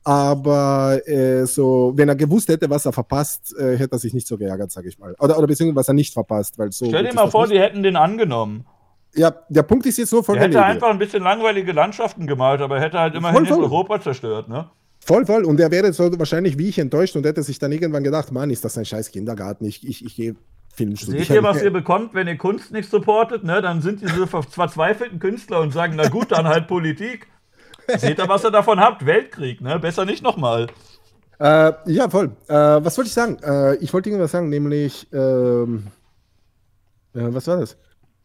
Aber 0.04 1.00
äh, 1.08 1.46
so, 1.46 1.94
wenn 1.96 2.10
er 2.10 2.16
gewusst 2.16 2.50
hätte, 2.50 2.70
was 2.70 2.86
er 2.86 2.94
verpasst, 2.94 3.56
äh, 3.58 3.78
hätte 3.78 3.96
er 3.96 4.00
sich 4.00 4.14
nicht 4.14 4.28
so 4.28 4.38
geärgert, 4.38 4.72
sage 4.72 4.90
ich 4.90 4.98
mal. 4.98 5.16
Oder, 5.20 5.38
oder 5.38 5.48
beziehungsweise 5.48 5.76
was 5.76 5.88
er 5.88 5.94
nicht 5.94 6.14
verpasst. 6.14 6.58
Weil 6.58 6.72
so 6.72 6.88
Stell 6.88 7.04
dir 7.04 7.14
mal 7.14 7.30
vor, 7.30 7.48
die 7.48 7.60
hätten 7.60 7.84
den 7.84 7.96
angenommen. 7.96 8.66
Ja, 9.14 9.34
der 9.50 9.64
Punkt 9.64 9.86
ist 9.86 9.98
jetzt 9.98 10.12
nur 10.14 10.24
folgender. 10.24 10.60
Er 10.60 10.66
hätte 10.66 10.74
einfach 10.74 10.90
ein 10.90 10.98
bisschen 10.98 11.24
langweilige 11.24 11.74
Landschaften 11.74 12.28
gemalt, 12.28 12.62
aber 12.62 12.78
er 12.78 12.84
hätte 12.84 13.00
halt 13.00 13.16
immerhin 13.16 13.46
voll, 13.46 13.56
voll. 13.56 13.64
Europa 13.66 14.02
zerstört, 14.02 14.48
ne? 14.48 14.70
Voll, 15.04 15.26
voll. 15.26 15.44
Und 15.44 15.60
er 15.60 15.72
wäre 15.72 15.92
so 15.92 16.18
wahrscheinlich 16.18 16.58
wie 16.58 16.70
ich 16.70 16.80
enttäuscht 16.80 17.16
und 17.16 17.26
hätte 17.26 17.44
sich 17.44 17.60
dann 17.60 17.72
irgendwann 17.72 18.04
gedacht, 18.04 18.32
Mann, 18.32 18.50
ist 18.52 18.64
das 18.64 18.78
ein 18.78 18.86
scheiß 18.86 19.12
Kindergarten. 19.12 19.66
Ich, 19.66 19.86
ich, 19.88 20.06
ich 20.06 20.16
gehe 20.16 20.36
Film 20.74 20.96
studieren. 20.96 21.26
Seht 21.26 21.36
ihr, 21.36 21.44
was 21.44 21.62
ihr 21.62 21.72
bekommt, 21.72 22.14
wenn 22.14 22.28
ihr 22.28 22.38
Kunst 22.38 22.72
nicht 22.72 22.90
supportet? 22.90 23.44
Ne? 23.44 23.62
Dann 23.62 23.82
sind 23.82 24.02
diese 24.02 24.28
verzweifelten 24.28 25.20
Künstler 25.20 25.60
und 25.60 25.74
sagen, 25.74 25.96
na 25.98 26.08
gut, 26.08 26.32
dann 26.32 26.48
halt 26.48 26.68
Politik. 26.68 27.28
Seht 27.98 28.20
ihr, 28.20 28.30
was 28.30 28.46
ihr 28.46 28.52
davon 28.52 28.80
habt? 28.80 29.06
Weltkrieg, 29.06 29.60
ne? 29.60 29.80
Besser 29.80 30.06
nicht 30.06 30.24
nochmal. 30.24 30.68
Äh, 31.40 31.74
ja, 31.88 32.08
voll. 32.10 32.32
Äh, 32.48 32.54
was 32.54 32.98
wollte 32.98 33.08
ich 33.08 33.14
sagen? 33.14 33.38
Äh, 33.44 33.76
ich 33.78 33.92
wollte 33.92 34.10
irgendwas 34.10 34.32
sagen, 34.32 34.50
nämlich, 34.50 35.08
ähm, 35.12 35.88
äh, 37.16 37.34
was 37.34 37.48
war 37.48 37.58
das? 37.58 37.76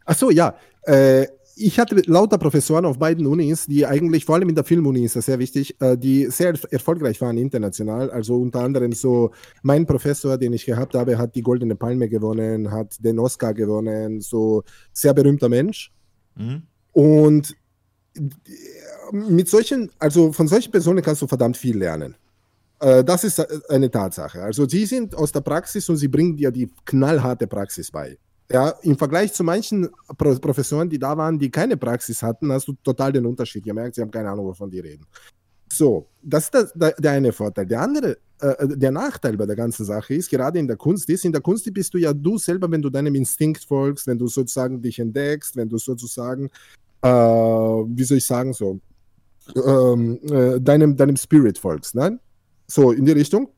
Ach 0.07 0.17
so, 0.17 0.31
ja. 0.31 0.57
Äh, 0.83 1.27
ich 1.59 1.79
hatte 1.79 1.97
lauter 2.07 2.37
Professoren 2.37 2.85
auf 2.85 2.99
beiden 2.99 3.27
Unis, 3.27 3.67
die 3.67 3.87
eigentlich, 3.87 4.27
vor 4.27 4.35
allem 4.35 4.51
in 4.51 4.55
der 4.55 4.65
Filmuni 4.65 5.05
ist 5.05 5.17
das 5.17 5.25
sehr 5.25 5.39
wichtig, 5.39 5.75
äh, 5.81 5.97
die 5.97 6.27
sehr 6.27 6.53
erfolgreich 6.71 7.21
waren 7.23 7.39
international. 7.39 8.11
Also 8.11 8.37
unter 8.37 8.61
anderem 8.61 8.93
so, 8.93 9.31
mein 9.63 9.87
Professor, 9.87 10.37
den 10.37 10.53
ich 10.53 10.67
gehabt 10.67 10.95
habe, 10.95 11.17
hat 11.17 11.35
die 11.35 11.41
Goldene 11.43 11.75
Palme 11.75 12.11
gewonnen, 12.11 12.71
hat 12.71 13.03
den 13.03 13.19
Oscar 13.19 13.55
gewonnen, 13.55 14.21
so 14.21 14.65
sehr 14.93 15.15
berühmter 15.15 15.49
Mensch. 15.49 15.93
Mhm. 16.35 16.63
Und 16.93 17.57
äh, 18.15 18.21
mit 19.13 19.49
solchen, 19.49 19.91
also 19.99 20.33
von 20.33 20.49
solchen 20.49 20.71
Personen 20.71 21.03
kannst 21.03 21.23
du 21.23 21.27
verdammt 21.27 21.57
viel 21.57 21.79
lernen. 21.79 22.17
Äh, 22.81 23.03
das 23.03 23.25
ist 23.25 23.71
eine 23.71 23.91
Tatsache. 23.91 24.43
Also 24.43 24.69
sie 24.69 24.85
sind 24.85 25.15
aus 25.15 25.33
der 25.33 25.41
Praxis 25.41 25.89
und 25.89 25.97
sie 25.97 26.09
bringen 26.09 26.37
dir 26.37 26.51
die 26.51 26.71
knallharte 26.85 27.47
Praxis 27.47 27.91
bei. 27.91 28.19
Ja, 28.51 28.71
im 28.83 28.97
Vergleich 28.97 29.33
zu 29.33 29.43
manchen 29.43 29.89
Pro 30.17 30.35
Professoren, 30.37 30.89
die 30.89 30.99
da 30.99 31.17
waren, 31.17 31.39
die 31.39 31.51
keine 31.51 31.77
Praxis 31.77 32.23
hatten, 32.23 32.53
hast 32.53 32.69
du 32.69 32.75
total 32.83 33.13
den 33.13 33.27
Unterschied 33.27 33.65
gemerkt. 33.65 33.97
Sie 33.97 34.03
haben 34.03 34.11
keine 34.11 34.31
Ahnung, 34.31 34.47
wovon 34.47 34.71
die 34.71 34.79
reden. 34.79 35.05
So, 35.73 36.09
das 36.23 36.45
ist 36.45 36.55
der, 36.55 36.71
der, 36.75 36.93
der 36.93 37.11
eine 37.13 37.33
Vorteil. 37.33 37.67
Der 37.67 37.81
andere, 37.81 38.19
äh, 38.41 38.69
der 38.69 38.93
Nachteil 38.93 39.37
bei 39.37 39.47
der 39.47 39.57
ganzen 39.57 39.85
Sache 39.85 40.15
ist, 40.15 40.31
gerade 40.31 40.61
in 40.61 40.69
der 40.69 40.77
Kunst, 40.77 41.09
ist, 41.11 41.25
in 41.25 41.33
der 41.33 41.41
Kunst 41.41 41.73
bist 41.75 41.93
du 41.93 41.99
ja 41.99 42.13
du 42.13 42.39
selber, 42.39 42.71
wenn 42.71 42.83
du 42.83 42.89
deinem 42.89 43.17
Instinkt 43.17 43.65
folgst, 43.65 44.07
wenn 44.07 44.19
du 44.19 44.29
sozusagen 44.29 44.81
dich 44.81 45.01
entdeckst, 45.01 45.57
wenn 45.57 45.69
du 45.69 45.79
sozusagen, 45.79 46.49
äh, 47.03 47.09
wie 47.09 48.05
soll 48.05 48.19
ich 48.19 48.27
sagen, 48.27 48.53
so, 48.53 48.79
ähm, 49.57 50.21
äh, 50.31 50.61
deinem, 50.61 50.97
deinem 50.97 51.17
Spirit 51.17 51.59
folgst. 51.59 51.97
Nein? 51.97 52.21
So, 52.69 52.93
in 52.93 53.05
die 53.05 53.13
Richtung 53.13 53.49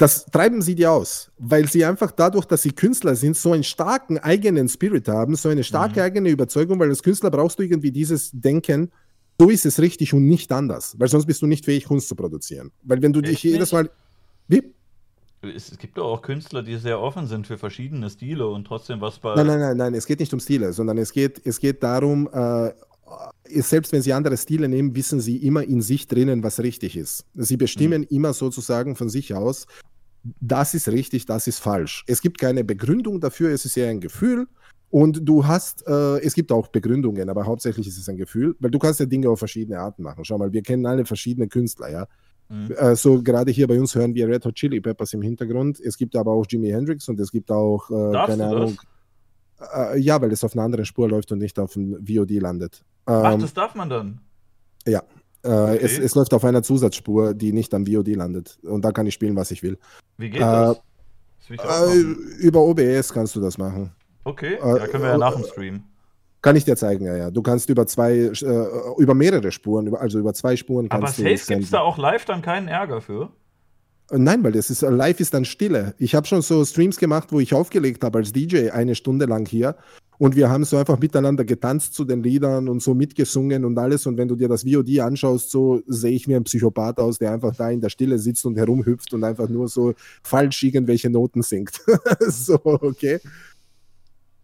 das 0.00 0.24
treiben 0.24 0.62
sie 0.62 0.74
dir 0.74 0.92
aus, 0.92 1.30
weil 1.36 1.68
sie 1.68 1.84
einfach 1.84 2.10
dadurch, 2.10 2.46
dass 2.46 2.62
sie 2.62 2.72
Künstler 2.72 3.14
sind, 3.14 3.36
so 3.36 3.52
einen 3.52 3.62
starken 3.62 4.16
eigenen 4.16 4.66
Spirit 4.66 5.06
haben, 5.08 5.36
so 5.36 5.50
eine 5.50 5.62
starke 5.62 6.00
mhm. 6.00 6.06
eigene 6.06 6.30
Überzeugung, 6.30 6.80
weil 6.80 6.88
als 6.88 7.02
Künstler 7.02 7.30
brauchst 7.30 7.58
du 7.58 7.64
irgendwie 7.64 7.92
dieses 7.92 8.30
Denken, 8.32 8.90
so 9.38 9.50
ist 9.50 9.66
es 9.66 9.78
richtig 9.78 10.14
und 10.14 10.26
nicht 10.26 10.50
anders, 10.52 10.98
weil 10.98 11.08
sonst 11.08 11.26
bist 11.26 11.42
du 11.42 11.46
nicht 11.46 11.66
fähig, 11.66 11.84
Kunst 11.84 12.08
zu 12.08 12.14
produzieren. 12.14 12.70
Weil 12.82 13.02
wenn 13.02 13.12
du 13.12 13.20
Echt 13.20 13.32
dich 13.32 13.42
jedes 13.42 13.72
Mal. 13.72 13.90
Wie? 14.48 14.72
Es 15.42 15.76
gibt 15.76 15.98
doch 15.98 16.04
auch 16.04 16.22
Künstler, 16.22 16.62
die 16.62 16.76
sehr 16.76 16.98
offen 16.98 17.26
sind 17.26 17.46
für 17.46 17.58
verschiedene 17.58 18.08
Stile 18.08 18.46
und 18.46 18.66
trotzdem 18.66 19.02
was 19.02 19.18
bei. 19.18 19.34
Nein, 19.34 19.46
nein, 19.46 19.60
nein, 19.60 19.76
nein, 19.76 19.94
es 19.94 20.06
geht 20.06 20.20
nicht 20.20 20.32
um 20.32 20.40
Stile, 20.40 20.72
sondern 20.72 20.96
es 20.96 21.12
geht, 21.12 21.42
es 21.44 21.60
geht 21.60 21.82
darum, 21.82 22.26
äh, 22.32 22.70
selbst 23.48 23.92
wenn 23.92 24.00
sie 24.00 24.14
andere 24.14 24.36
Stile 24.38 24.68
nehmen, 24.68 24.94
wissen 24.94 25.20
sie 25.20 25.36
immer 25.38 25.62
in 25.62 25.82
sich 25.82 26.06
drinnen, 26.06 26.42
was 26.42 26.60
richtig 26.60 26.96
ist. 26.96 27.26
Sie 27.34 27.58
bestimmen 27.58 28.02
mhm. 28.02 28.16
immer 28.16 28.32
sozusagen 28.32 28.96
von 28.96 29.10
sich 29.10 29.34
aus, 29.34 29.66
das 30.22 30.74
ist 30.74 30.88
richtig, 30.88 31.26
das 31.26 31.46
ist 31.46 31.58
falsch. 31.58 32.04
Es 32.06 32.20
gibt 32.20 32.38
keine 32.38 32.64
Begründung 32.64 33.20
dafür, 33.20 33.50
es 33.50 33.64
ist 33.64 33.76
eher 33.76 33.88
ein 33.88 34.00
Gefühl. 34.00 34.46
Und 34.90 35.20
du 35.22 35.46
hast, 35.46 35.86
äh, 35.86 36.18
es 36.18 36.34
gibt 36.34 36.50
auch 36.50 36.66
Begründungen, 36.66 37.30
aber 37.30 37.46
hauptsächlich 37.46 37.86
ist 37.86 37.96
es 37.96 38.08
ein 38.08 38.16
Gefühl, 38.16 38.56
weil 38.58 38.72
du 38.72 38.78
kannst 38.78 38.98
ja 38.98 39.06
Dinge 39.06 39.30
auf 39.30 39.38
verschiedene 39.38 39.78
Arten 39.78 40.02
machen. 40.02 40.24
Schau 40.24 40.36
mal, 40.36 40.52
wir 40.52 40.62
kennen 40.62 40.84
alle 40.84 41.04
verschiedene 41.04 41.46
Künstler, 41.46 41.90
ja. 41.90 42.06
Mhm. 42.48 42.72
Äh, 42.72 42.96
so 42.96 43.22
gerade 43.22 43.52
hier 43.52 43.68
bei 43.68 43.78
uns 43.78 43.94
hören 43.94 44.14
wir 44.14 44.26
Red 44.26 44.44
Hot 44.44 44.56
Chili 44.56 44.80
Peppers 44.80 45.12
im 45.12 45.22
Hintergrund. 45.22 45.78
Es 45.78 45.96
gibt 45.96 46.16
aber 46.16 46.32
auch 46.32 46.44
Jimi 46.48 46.70
Hendrix 46.70 47.08
und 47.08 47.20
es 47.20 47.30
gibt 47.30 47.52
auch, 47.52 47.88
äh, 47.90 48.26
keine 48.26 48.46
Ahnung. 48.46 48.80
Äh, 49.74 50.00
ja, 50.00 50.20
weil 50.20 50.32
es 50.32 50.42
auf 50.42 50.54
einer 50.54 50.64
anderen 50.64 50.84
Spur 50.84 51.08
läuft 51.08 51.30
und 51.30 51.38
nicht 51.38 51.58
auf 51.60 51.74
dem 51.74 52.04
VOD 52.04 52.40
landet. 52.40 52.82
Ähm, 53.06 53.14
Ach, 53.14 53.38
das 53.38 53.54
darf 53.54 53.76
man 53.76 53.88
dann? 53.88 54.20
Ja, 54.86 55.04
okay. 55.42 55.78
es, 55.80 55.98
es, 55.98 56.14
läuft 56.14 56.34
auf 56.34 56.44
einer 56.44 56.62
Zusatzspur, 56.62 57.34
die 57.34 57.52
nicht 57.52 57.72
am 57.74 57.86
VOD 57.86 58.08
landet. 58.08 58.58
Und 58.62 58.84
da 58.84 58.92
kann 58.92 59.06
ich 59.06 59.14
spielen, 59.14 59.36
was 59.36 59.50
ich 59.50 59.62
will. 59.62 59.78
Wie 60.16 60.30
geht 60.30 60.40
das? 60.40 60.78
Äh, 61.48 62.00
über 62.38 62.60
OBS 62.60 63.12
kannst 63.12 63.34
du 63.34 63.40
das 63.40 63.58
machen. 63.58 63.92
Okay, 64.24 64.54
äh, 64.54 64.78
ja, 64.78 64.86
können 64.86 65.02
wir 65.02 65.10
ja 65.10 65.18
nach 65.18 65.34
dem 65.34 65.44
Stream. 65.44 65.82
Kann 66.42 66.56
ich 66.56 66.64
dir 66.64 66.76
zeigen, 66.76 67.04
ja, 67.04 67.16
ja. 67.16 67.30
Du 67.30 67.42
kannst 67.42 67.68
über 67.68 67.86
zwei, 67.86 68.12
äh, 68.12 68.66
über 68.98 69.14
mehrere 69.14 69.52
Spuren, 69.52 69.94
also 69.94 70.18
über 70.18 70.32
zwei 70.32 70.56
Spuren 70.56 70.88
kannst 70.88 71.20
Aber 71.20 71.30
safe 71.36 71.52
gibt 71.52 71.64
es 71.64 71.70
da 71.70 71.80
auch 71.80 71.98
live 71.98 72.24
dann 72.24 72.40
keinen 72.40 72.68
Ärger 72.68 73.00
für? 73.00 73.30
Äh, 74.10 74.18
nein, 74.18 74.42
weil 74.42 74.52
das 74.52 74.70
ist 74.70 74.82
live 74.82 75.20
ist 75.20 75.34
dann 75.34 75.44
Stille. 75.44 75.94
Ich 75.98 76.14
habe 76.14 76.26
schon 76.26 76.42
so 76.42 76.64
Streams 76.64 76.98
gemacht, 76.98 77.28
wo 77.30 77.40
ich 77.40 77.52
aufgelegt 77.52 78.04
habe 78.04 78.18
als 78.18 78.32
DJ 78.32 78.70
eine 78.70 78.94
Stunde 78.94 79.26
lang 79.26 79.46
hier 79.46 79.76
und 80.20 80.36
wir 80.36 80.50
haben 80.50 80.64
so 80.64 80.76
einfach 80.76 80.98
miteinander 80.98 81.46
getanzt 81.46 81.94
zu 81.94 82.04
den 82.04 82.22
Liedern 82.22 82.68
und 82.68 82.82
so 82.82 82.92
mitgesungen 82.92 83.64
und 83.64 83.78
alles. 83.78 84.06
Und 84.06 84.18
wenn 84.18 84.28
du 84.28 84.36
dir 84.36 84.48
das 84.48 84.64
VOD 84.64 85.00
anschaust, 85.00 85.50
so 85.50 85.80
sehe 85.86 86.10
ich 86.12 86.28
wie 86.28 86.36
ein 86.36 86.44
Psychopath 86.44 86.98
aus, 86.98 87.18
der 87.18 87.32
einfach 87.32 87.56
da 87.56 87.70
in 87.70 87.80
der 87.80 87.88
Stille 87.88 88.18
sitzt 88.18 88.44
und 88.44 88.54
herumhüpft 88.58 89.14
und 89.14 89.24
einfach 89.24 89.48
nur 89.48 89.66
so 89.68 89.94
falsch 90.22 90.62
irgendwelche 90.62 91.08
Noten 91.08 91.40
singt. 91.40 91.80
so, 92.20 92.60
okay. 92.62 93.18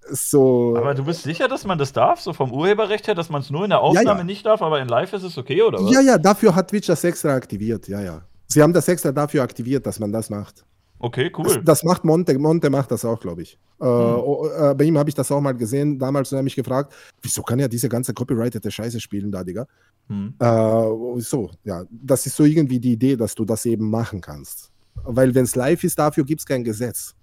So. 0.09 0.77
Aber 0.79 0.95
du 0.95 1.05
bist 1.05 1.25
sicher, 1.25 1.47
dass 1.47 1.67
man 1.67 1.77
das 1.77 1.93
darf, 1.93 2.23
so 2.23 2.33
vom 2.33 2.53
Urheberrecht 2.53 3.07
her, 3.07 3.15
dass 3.15 3.29
man 3.29 3.43
es 3.43 3.51
nur 3.51 3.65
in 3.65 3.71
der 3.71 3.81
Aufnahme 3.81 4.09
ja, 4.09 4.17
ja. 4.17 4.25
nicht 4.25 4.47
darf, 4.47 4.63
aber 4.63 4.81
in 4.81 4.89
Live 4.89 5.13
ist 5.13 5.25
es 5.25 5.37
okay, 5.37 5.61
oder 5.61 5.79
was? 5.79 5.93
Ja, 5.93 6.01
ja, 6.01 6.17
dafür 6.17 6.55
hat 6.55 6.71
Twitch 6.71 6.87
das 6.87 7.05
extra 7.05 7.35
aktiviert, 7.35 7.87
ja, 7.87 8.01
ja. 8.01 8.23
Sie 8.47 8.63
haben 8.63 8.73
das 8.73 8.89
extra 8.89 9.13
dafür 9.13 9.43
aktiviert, 9.43 9.85
dass 9.85 9.99
man 9.99 10.11
das 10.11 10.31
macht. 10.31 10.65
Okay, 10.99 11.31
cool. 11.37 11.45
Das, 11.45 11.59
das, 11.63 11.85
macht 11.85 12.05
Monte. 12.05 12.39
Monte 12.39 12.71
macht 12.71 12.91
das 12.91 13.05
auch, 13.05 13.21
glaube 13.21 13.43
ich. 13.43 13.59
Äh, 13.81 13.85
hm. 13.85 14.71
Äh, 14.71 14.75
bei 14.75 14.85
ihm 14.85 14.97
habe 14.97 15.11
ich 15.11 15.15
das 15.15 15.31
auch 15.31 15.41
mal 15.41 15.53
gesehen. 15.53 15.99
Damals 15.99 16.33
habe 16.33 16.41
ich 16.41 16.45
mich 16.45 16.57
gefragt, 16.57 16.95
wieso 17.21 17.43
kann 17.43 17.59
er 17.59 17.69
diese 17.69 17.89
ganze 17.89 18.15
copyrightete 18.15 18.71
Scheiße 18.71 19.01
spielen 19.01 19.31
da, 19.31 19.45
Digga? 19.45 19.67
Hm. 20.09 20.35
Äh, 20.39 21.21
so, 21.21 21.51
ja. 21.65 21.85
Das 21.91 22.25
ist 22.27 22.37
so 22.37 22.45
irgendwie 22.45 22.81
die 22.81 22.93
Idee, 22.93 23.17
dass 23.17 23.35
du 23.35 23.45
das 23.45 23.67
eben 23.67 23.91
machen 23.91 24.21
kannst. 24.21 24.71
Weil 25.05 25.35
wenn 25.35 25.45
es 25.45 25.55
live 25.55 25.85
ist, 25.85 25.99
dafür 25.99 26.25
gibt 26.25 26.41
es 26.41 26.47
kein 26.47 26.65
Gesetz. 26.65 27.15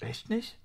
Echt 0.00 0.30
nicht? 0.30 0.58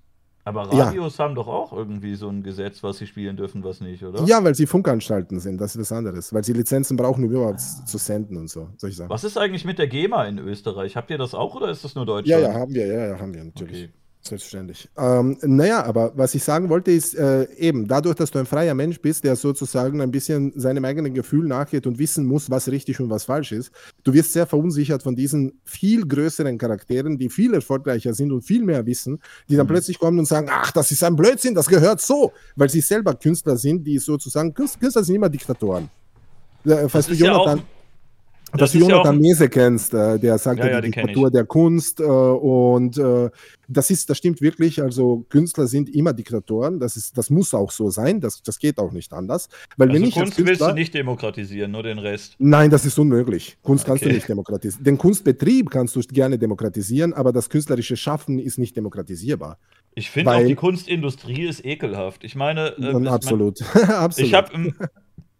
Aber 0.45 0.63
Radios 0.63 1.17
ja. 1.17 1.23
haben 1.23 1.35
doch 1.35 1.47
auch 1.47 1.71
irgendwie 1.71 2.15
so 2.15 2.27
ein 2.27 2.43
Gesetz, 2.43 2.83
was 2.83 2.97
sie 2.97 3.07
spielen 3.07 3.37
dürfen, 3.37 3.63
was 3.63 3.79
nicht, 3.79 4.03
oder? 4.03 4.23
Ja, 4.23 4.43
weil 4.43 4.53
sie 4.55 4.65
Funkanstalten 4.65 5.39
sind, 5.39 5.59
das 5.61 5.75
ist 5.75 5.81
was 5.81 5.91
anderes. 5.93 6.33
Weil 6.33 6.43
sie 6.43 6.51
Lizenzen 6.51 6.97
brauchen, 6.97 7.23
um 7.23 7.31
überhaupt 7.31 7.61
ah. 7.61 7.85
zu 7.85 7.97
senden 7.97 8.35
und 8.35 8.49
so, 8.49 8.69
soll 8.75 8.89
ich 8.89 8.97
sagen. 8.97 9.09
Was 9.09 9.23
ist 9.23 9.37
eigentlich 9.37 9.63
mit 9.63 9.79
der 9.79 9.87
GEMA 9.87 10.25
in 10.25 10.39
Österreich? 10.39 10.97
Habt 10.97 11.11
ihr 11.11 11.17
das 11.17 11.33
auch 11.33 11.55
oder 11.55 11.69
ist 11.69 11.85
das 11.85 11.95
nur 11.95 12.05
Deutschland? 12.05 12.43
Ja, 12.43 12.49
ja, 12.49 12.53
haben 12.53 12.73
wir, 12.73 12.85
ja, 12.85 13.07
ja, 13.07 13.19
haben 13.19 13.33
wir 13.33 13.43
natürlich. 13.43 13.85
Okay. 13.85 13.93
Selbstverständlich. 14.25 14.87
Ähm, 14.97 15.37
naja, 15.41 15.83
aber 15.83 16.13
was 16.15 16.33
ich 16.33 16.45
sagen 16.45 16.69
wollte, 16.69 16.91
ist 16.91 17.13
äh, 17.13 17.43
eben, 17.55 17.89
dadurch, 17.89 18.15
dass 18.15 18.31
du 18.31 18.39
ein 18.39 18.45
freier 18.45 18.73
Mensch 18.73 19.01
bist, 19.01 19.25
der 19.25 19.35
sozusagen 19.35 19.99
ein 19.99 20.11
bisschen 20.11 20.53
seinem 20.55 20.85
eigenen 20.85 21.13
Gefühl 21.13 21.45
nachgeht 21.45 21.85
und 21.87 21.99
wissen 21.99 22.25
muss, 22.25 22.49
was 22.49 22.69
richtig 22.69 23.01
und 23.01 23.09
was 23.09 23.25
falsch 23.25 23.51
ist, 23.51 23.71
du 24.05 24.13
wirst 24.13 24.31
sehr 24.31 24.47
verunsichert 24.47 25.03
von 25.03 25.13
diesen 25.13 25.59
viel 25.65 26.07
größeren 26.07 26.57
Charakteren, 26.57 27.17
die 27.17 27.29
viel 27.29 27.53
erfolgreicher 27.53 28.13
sind 28.13 28.31
und 28.31 28.43
viel 28.43 28.63
mehr 28.63 28.85
wissen, 28.85 29.19
die 29.49 29.57
dann 29.57 29.65
mhm. 29.65 29.71
plötzlich 29.71 29.99
kommen 29.99 30.19
und 30.19 30.25
sagen, 30.25 30.47
ach, 30.49 30.71
das 30.71 30.89
ist 30.91 31.03
ein 31.03 31.17
Blödsinn, 31.17 31.53
das 31.53 31.67
gehört 31.67 31.99
so, 31.99 32.31
weil 32.55 32.69
sie 32.69 32.79
selber 32.79 33.15
Künstler 33.15 33.57
sind, 33.57 33.85
die 33.85 33.97
sozusagen, 33.97 34.53
Künstler 34.53 35.03
sind 35.03 35.15
immer 35.15 35.29
Diktatoren. 35.29 35.89
Äh, 36.65 36.87
falls 36.87 37.07
du 37.07 37.13
Jonathan, 37.13 37.57
ja 37.57 37.63
dass 38.57 38.71
du 38.71 38.79
Jonathan 38.79 39.15
ja 39.15 39.21
Mese 39.21 39.49
kennst, 39.49 39.93
äh, 39.93 40.19
der 40.19 40.37
sagt 40.37 40.59
ja, 40.59 40.69
ja, 40.69 40.81
die 40.81 40.91
Diktatur 40.91 41.31
der 41.31 41.45
Kunst 41.45 41.99
äh, 41.99 42.03
und 42.03 42.97
äh, 42.97 43.29
das 43.67 43.89
ist, 43.89 44.09
das 44.09 44.17
stimmt 44.17 44.41
wirklich. 44.41 44.81
Also 44.81 45.25
Künstler 45.29 45.67
sind 45.67 45.93
immer 45.93 46.13
Diktatoren. 46.13 46.79
Das 46.79 46.95
ist, 46.95 47.17
das 47.17 47.29
muss 47.29 47.53
auch 47.53 47.71
so 47.71 47.89
sein. 47.89 48.19
Das, 48.19 48.41
das 48.43 48.59
geht 48.59 48.77
auch 48.77 48.91
nicht 48.91 49.13
anders. 49.13 49.49
Weil 49.77 49.89
also 49.89 50.01
wenn 50.01 50.07
ich 50.07 50.15
Kunst 50.15 50.35
Künstler, 50.35 50.45
willst 50.47 50.61
du 50.61 50.73
nicht 50.73 50.93
demokratisieren, 50.93 51.71
nur 51.71 51.83
den 51.83 51.99
Rest. 51.99 52.35
Nein, 52.39 52.69
das 52.69 52.85
ist 52.85 52.99
unmöglich. 52.99 53.57
Kunst 53.63 53.83
okay. 53.83 53.91
kannst 53.91 54.05
du 54.05 54.09
nicht 54.09 54.27
demokratisieren. 54.27 54.83
Den 54.83 54.97
Kunstbetrieb 54.97 55.69
kannst 55.69 55.95
du 55.95 56.01
gerne 56.01 56.37
demokratisieren, 56.37 57.13
aber 57.13 57.31
das 57.31 57.49
künstlerische 57.49 57.97
Schaffen 57.97 58.39
ist 58.39 58.57
nicht 58.57 58.75
demokratisierbar. 58.75 59.57
Ich 59.95 60.09
finde 60.09 60.31
auch 60.31 60.43
die 60.43 60.55
Kunstindustrie 60.55 61.45
ist 61.45 61.63
ekelhaft. 61.63 62.23
Ich 62.23 62.35
meine, 62.35 62.75
äh, 62.77 63.07
absolut. 63.07 63.61
Mein, 63.73 63.89
absolut. 63.89 64.27
Ich 64.27 64.33
habe 64.33 64.73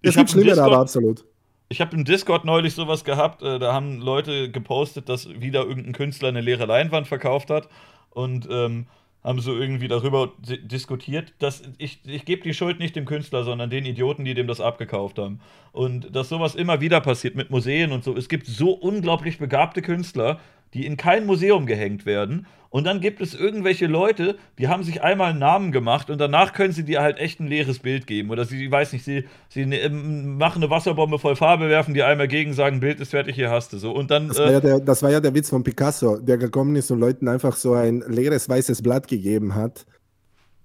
es 0.03 0.15
gibt 0.15 0.31
schlimmere, 0.31 0.61
aber 0.61 0.80
absolut. 0.80 1.26
Ich 1.74 1.82
habe 1.82 1.95
im 1.95 2.06
Discord 2.06 2.45
neulich 2.45 2.76
sowas 2.76 3.04
gehabt, 3.04 3.41
äh, 3.41 3.58
da 3.58 3.74
haben 3.74 4.00
Leute 4.00 4.52
gepostet, 4.52 5.10
dass 5.10 5.28
wieder 5.28 5.66
irgendein 5.66 5.94
Künstler 5.94 6.28
eine 6.28 6.40
leere 6.40 6.68
Leinwand 6.68 7.08
verkauft 7.08 7.50
hat 7.50 7.68
und 8.12 8.48
ähm, 8.52 8.86
haben 9.24 9.40
so 9.40 9.56
irgendwie 9.58 9.88
darüber 9.88 10.34
diskutiert, 10.38 11.34
dass 11.40 11.64
ich, 11.80 12.02
ich 12.06 12.26
gebe 12.26 12.44
die 12.44 12.54
Schuld 12.54 12.78
nicht 12.78 12.95
dem 12.95 13.06
Künstler, 13.06 13.44
sondern 13.44 13.72
den 13.72 13.88
Idioten, 13.88 14.24
die 14.24 14.36
dem 14.36 14.45
das 14.45 14.62
abgekauft 14.62 15.18
haben. 15.18 15.40
Und 15.72 16.16
dass 16.16 16.30
sowas 16.30 16.54
immer 16.54 16.80
wieder 16.80 17.02
passiert 17.02 17.34
mit 17.34 17.50
Museen 17.50 17.91
und 17.91 18.04
so. 18.04 18.16
Es 18.16 18.30
gibt 18.30 18.45
so 18.45 18.74
unglaublich 18.74 19.40
begabte 19.40 19.82
Künstler, 19.82 20.40
die 20.74 20.86
in 20.86 20.98
kein 20.98 21.26
Museum 21.26 21.66
gehängt 21.66 22.06
werden. 22.06 22.48
Und 22.70 22.86
dann 22.86 23.02
gibt 23.02 23.22
es 23.22 23.36
irgendwelche 23.36 23.86
Leute, 23.86 24.36
die 24.58 24.68
haben 24.68 24.82
sich 24.82 25.04
einmal 25.04 25.30
einen 25.30 25.38
Namen 25.38 25.72
gemacht 25.72 26.10
und 26.10 26.20
danach 26.20 26.54
können 26.54 26.74
sie 26.74 26.84
dir 26.84 27.04
halt 27.04 27.20
echt 27.20 27.40
ein 27.40 27.45
leeres 27.45 27.78
Bild 27.78 28.08
geben. 28.08 28.32
Oder 28.32 28.45
sie, 28.45 28.72
weiß 28.72 28.94
nicht, 28.94 29.06
sie, 29.06 29.26
sie 29.48 29.62
ähm, 29.62 30.38
machen 30.38 30.64
eine 30.64 30.72
Wasserbombe 30.72 31.20
voll 31.20 31.36
Farbe, 31.36 31.70
werfen 31.70 31.94
die 31.94 32.02
einmal 32.02 32.28
gegen, 32.28 32.54
sagen, 32.54 32.80
Bild 32.80 33.00
ist 33.00 33.12
fertig, 33.12 33.36
hier 33.36 33.52
hast 33.52 33.74
du 33.74 33.78
so. 33.78 33.91
Und 33.91 34.10
dann. 34.10 34.30
Das 34.30 34.40
war, 34.40 34.48
äh, 34.48 34.54
ja 34.54 34.60
der, 34.60 34.80
das 34.80 35.04
war 35.04 35.12
ja 35.12 35.20
der 35.20 35.36
Witz 35.36 35.52
von 35.52 35.64
Picasso, 35.64 36.18
der 36.18 36.40
gekommen 36.40 36.76
ist 36.76 36.90
und 36.90 37.00
Leuten 37.00 37.28
einfach 37.28 37.56
so 37.56 37.74
ein 37.74 38.04
leeres 38.08 38.50
weißes 38.50 38.82
Blatt 38.82 39.08
gegeben 39.08 39.54
hat 39.54 39.86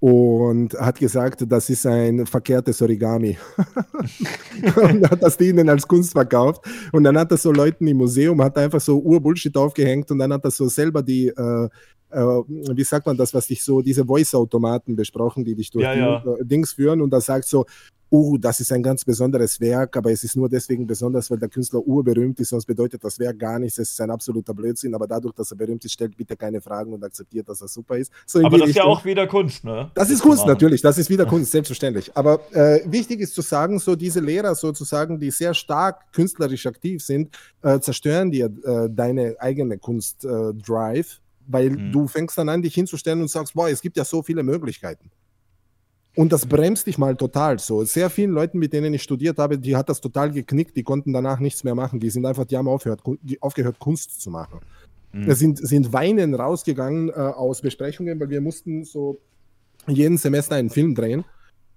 und 0.01 0.75
hat 0.75 0.99
gesagt, 0.99 1.45
das 1.49 1.71
ist 1.71 1.85
ein 1.87 2.25
verkehrtes 2.25 2.81
Origami. 2.81 3.37
und 4.77 5.11
hat 5.11 5.23
das 5.23 5.37
denen 5.37 5.69
als 5.69 5.87
Kunst 5.87 6.13
verkauft. 6.13 6.65
Und 6.93 7.05
dann 7.05 7.19
hat 7.19 7.31
er 7.33 7.37
so 7.37 7.53
Leuten 7.53 7.87
im 7.87 7.97
Museum, 7.97 8.43
hat 8.43 8.57
einfach 8.59 8.81
so 8.81 8.99
Urbullshit 8.99 9.57
aufgehängt 9.57 10.11
und 10.11 10.19
dann 10.19 10.33
hat 10.33 10.45
er 10.45 10.51
so 10.51 10.69
selber 10.69 11.03
die, 11.03 11.29
äh, 11.29 11.69
äh, 12.11 12.21
wie 12.21 12.85
sagt 12.85 13.07
man 13.07 13.17
das, 13.17 13.35
was 13.35 13.49
dich 13.49 13.63
so, 13.63 13.83
diese 13.83 14.05
Voice-Automaten 14.05 14.95
besprochen, 14.95 15.45
die 15.45 15.55
dich 15.55 15.71
durch 15.71 15.85
ja, 15.85 15.95
die 15.95 16.01
ja. 16.01 16.37
Dings 16.43 16.73
führen 16.73 17.01
und 17.01 17.11
da 17.11 17.21
sagt 17.21 17.47
so, 17.47 17.67
oh, 18.11 18.37
das 18.39 18.61
ist 18.61 18.73
ein 18.73 18.83
ganz 18.83 19.05
besonderes 19.05 19.61
Werk, 19.61 19.97
aber 19.97 20.11
es 20.11 20.25
ist 20.25 20.37
nur 20.37 20.49
deswegen 20.49 20.87
besonders, 20.87 21.31
weil 21.31 21.39
der 21.39 21.49
Künstler 21.49 21.81
urberühmt 21.81 22.39
ist, 22.41 22.51
sonst 22.51 22.67
bedeutet 22.67 23.05
das 23.05 23.19
Werk 23.19 23.39
gar 23.39 23.59
nichts, 23.59 23.79
es 23.79 23.91
ist 23.91 24.01
ein 24.01 24.11
absoluter 24.11 24.55
Blödsinn, 24.55 24.95
aber 24.95 25.07
dadurch, 25.07 25.35
dass 25.35 25.51
er 25.51 25.57
berühmt 25.57 25.85
ist, 25.85 25.93
stellt 25.93 26.17
bitte 26.17 26.37
keine 26.37 26.61
Fragen 26.61 26.93
und 26.93 27.05
akzeptiert, 27.05 27.49
dass 27.49 27.61
er 27.61 27.69
super 27.69 27.97
ist. 27.97 28.13
So 28.27 28.45
aber 28.45 28.59
das 28.59 28.71
ist 28.71 28.77
ja 28.77 28.85
auch 28.85 29.05
wieder 29.05 29.27
Kunst, 29.27 29.65
ne? 29.65 29.91
Das, 29.95 30.09
das 30.09 30.17
ist 30.17 30.23
Kunst, 30.23 30.47
natürlich, 30.47 30.81
das 30.81 30.99
ist 30.99 31.11
wieder 31.11 31.27
Kunst, 31.27 31.53
selbstverständlich. 31.53 32.11
Aber 32.17 32.41
äh, 32.53 32.81
wichtig 32.87 33.21
ist 33.21 33.35
zu 33.35 33.43
sagen, 33.43 33.79
so 33.79 33.97
diese 33.97 34.21
Lehrer 34.21 34.55
sozusagen, 34.55 35.19
die 35.19 35.31
sehr 35.31 35.55
stark 35.55 36.13
künstlerisch 36.13 36.67
aktiv 36.67 37.03
sind, 37.03 37.37
äh, 37.63 37.79
zerstören 37.81 38.31
dir 38.31 38.47
äh, 38.47 38.89
deine 38.91 39.37
eigene 39.39 39.79
Kunst-Drive, 39.79 41.13
äh, 41.13 41.21
weil 41.47 41.71
mhm. 41.71 41.93
du 41.93 42.07
fängst 42.09 42.39
dann 42.39 42.49
an, 42.49 42.63
dich 42.63 42.75
hinzustellen 42.75 43.21
und 43.21 43.29
sagst, 43.29 43.55
boah, 43.55 43.69
es 43.69 43.83
gibt 43.83 43.97
ja 43.97 44.05
so 44.05 44.23
viele 44.23 44.43
Möglichkeiten. 44.43 45.11
Und 46.19 46.33
das 46.33 46.47
bremst 46.47 46.89
dich 46.89 46.99
mal 46.99 47.15
total 47.15 47.61
so. 47.61 47.85
Sehr 47.85 48.11
vielen 48.11 48.33
Leuten, 48.33 48.59
mit 48.59 48.73
denen 48.73 48.93
ich 48.93 49.05
studiert 49.05 49.39
habe, 49.39 49.57
die 49.57 49.77
hat 49.77 49.89
das 49.89 50.01
total 50.01 50.33
geknickt, 50.33 50.77
die 50.77 50.83
konnten 50.83 51.13
danach 51.13 51.39
nichts 51.39 51.63
mehr 51.63 51.77
machen. 51.77 52.01
Die 52.01 52.11
sind 52.11 52.27
einfach, 52.27 52.45
die 52.45 52.57
haben 52.57 52.67
aufgehört, 52.67 53.03
die 53.23 53.41
aufgehört 53.41 53.79
Kunst 53.79 54.21
zu 54.21 54.29
machen. 54.29 54.59
Mhm. 55.13 55.33
sind, 55.33 55.59
sind 55.59 55.93
weinen 55.93 56.35
rausgegangen 56.35 57.11
äh, 57.11 57.13
aus 57.13 57.63
Besprechungen, 57.63 58.19
weil 58.19 58.31
wir 58.31 58.41
mussten 58.41 58.83
so 58.83 59.21
jeden 59.87 60.19
Semester 60.19 60.57
einen 60.57 60.71
Film 60.71 60.97
drehen. 60.97 61.25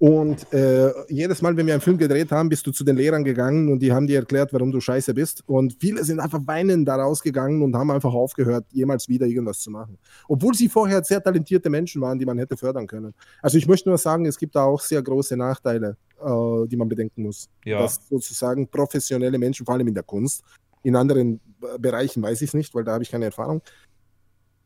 Und 0.01 0.51
äh, 0.51 0.91
jedes 1.09 1.43
Mal, 1.43 1.55
wenn 1.55 1.67
wir 1.67 1.75
einen 1.75 1.81
Film 1.81 1.99
gedreht 1.99 2.31
haben, 2.31 2.49
bist 2.49 2.65
du 2.65 2.71
zu 2.71 2.83
den 2.83 2.95
Lehrern 2.95 3.23
gegangen 3.23 3.71
und 3.71 3.77
die 3.83 3.91
haben 3.91 4.07
dir 4.07 4.17
erklärt, 4.17 4.51
warum 4.51 4.71
du 4.71 4.81
scheiße 4.81 5.13
bist. 5.13 5.43
Und 5.45 5.77
viele 5.79 6.03
sind 6.03 6.19
einfach 6.19 6.39
weinend 6.43 6.87
da 6.87 6.95
rausgegangen 6.95 7.61
und 7.61 7.75
haben 7.75 7.91
einfach 7.91 8.11
aufgehört, 8.11 8.65
jemals 8.71 9.07
wieder 9.07 9.27
irgendwas 9.27 9.59
zu 9.59 9.69
machen. 9.69 9.99
Obwohl 10.27 10.55
sie 10.55 10.69
vorher 10.69 11.03
sehr 11.03 11.21
talentierte 11.21 11.69
Menschen 11.69 12.01
waren, 12.01 12.17
die 12.17 12.25
man 12.25 12.39
hätte 12.39 12.57
fördern 12.57 12.87
können. 12.87 13.13
Also 13.43 13.59
ich 13.59 13.67
möchte 13.67 13.89
nur 13.89 13.99
sagen, 13.99 14.25
es 14.25 14.39
gibt 14.39 14.55
da 14.55 14.63
auch 14.63 14.81
sehr 14.81 15.03
große 15.03 15.37
Nachteile, 15.37 15.97
äh, 16.19 16.67
die 16.67 16.77
man 16.77 16.89
bedenken 16.89 17.21
muss. 17.21 17.47
Ja. 17.63 17.81
Dass 17.81 17.99
sozusagen 18.09 18.67
professionelle 18.67 19.37
Menschen, 19.37 19.67
vor 19.67 19.75
allem 19.75 19.87
in 19.87 19.93
der 19.93 20.01
Kunst, 20.03 20.43
in 20.81 20.95
anderen 20.95 21.39
Bereichen 21.77 22.23
weiß 22.23 22.41
ich 22.41 22.49
es 22.49 22.53
nicht, 22.55 22.73
weil 22.73 22.83
da 22.83 22.93
habe 22.93 23.03
ich 23.03 23.11
keine 23.11 23.25
Erfahrung, 23.25 23.61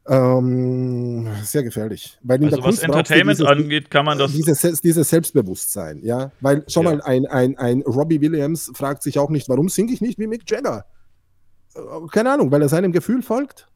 ähm, 0.08 1.28
sehr 1.44 1.64
gefährlich. 1.64 2.18
Weil 2.22 2.44
also 2.46 2.64
was 2.64 2.80
Entertainment 2.80 3.40
dieses, 3.40 3.52
angeht, 3.52 3.90
kann 3.90 4.06
man 4.06 4.18
das. 4.18 4.32
Dieses, 4.32 4.82
dieses 4.82 5.10
Selbstbewusstsein, 5.10 6.02
ja. 6.04 6.32
Weil, 6.42 6.64
schau 6.68 6.84
ja. 6.84 6.92
mal, 6.92 7.02
ein, 7.02 7.26
ein, 7.26 7.58
ein 7.58 7.82
Robbie 7.82 8.22
Williams 8.22 8.72
fragt 8.76 9.04
sich 9.04 9.18
auch 9.18 9.30
nicht, 9.30 9.50
warum 9.50 9.70
singe 9.70 9.92
ich 9.94 10.02
nicht 10.02 10.20
wie 10.20 10.28
Mick 10.28 10.50
Jagger? 10.50 10.86
Äh, 11.76 11.80
keine 12.12 12.32
Ahnung, 12.32 12.52
weil 12.52 12.62
er 12.62 12.70
seinem 12.70 12.92
Gefühl 12.92 13.22
folgt 13.22 13.68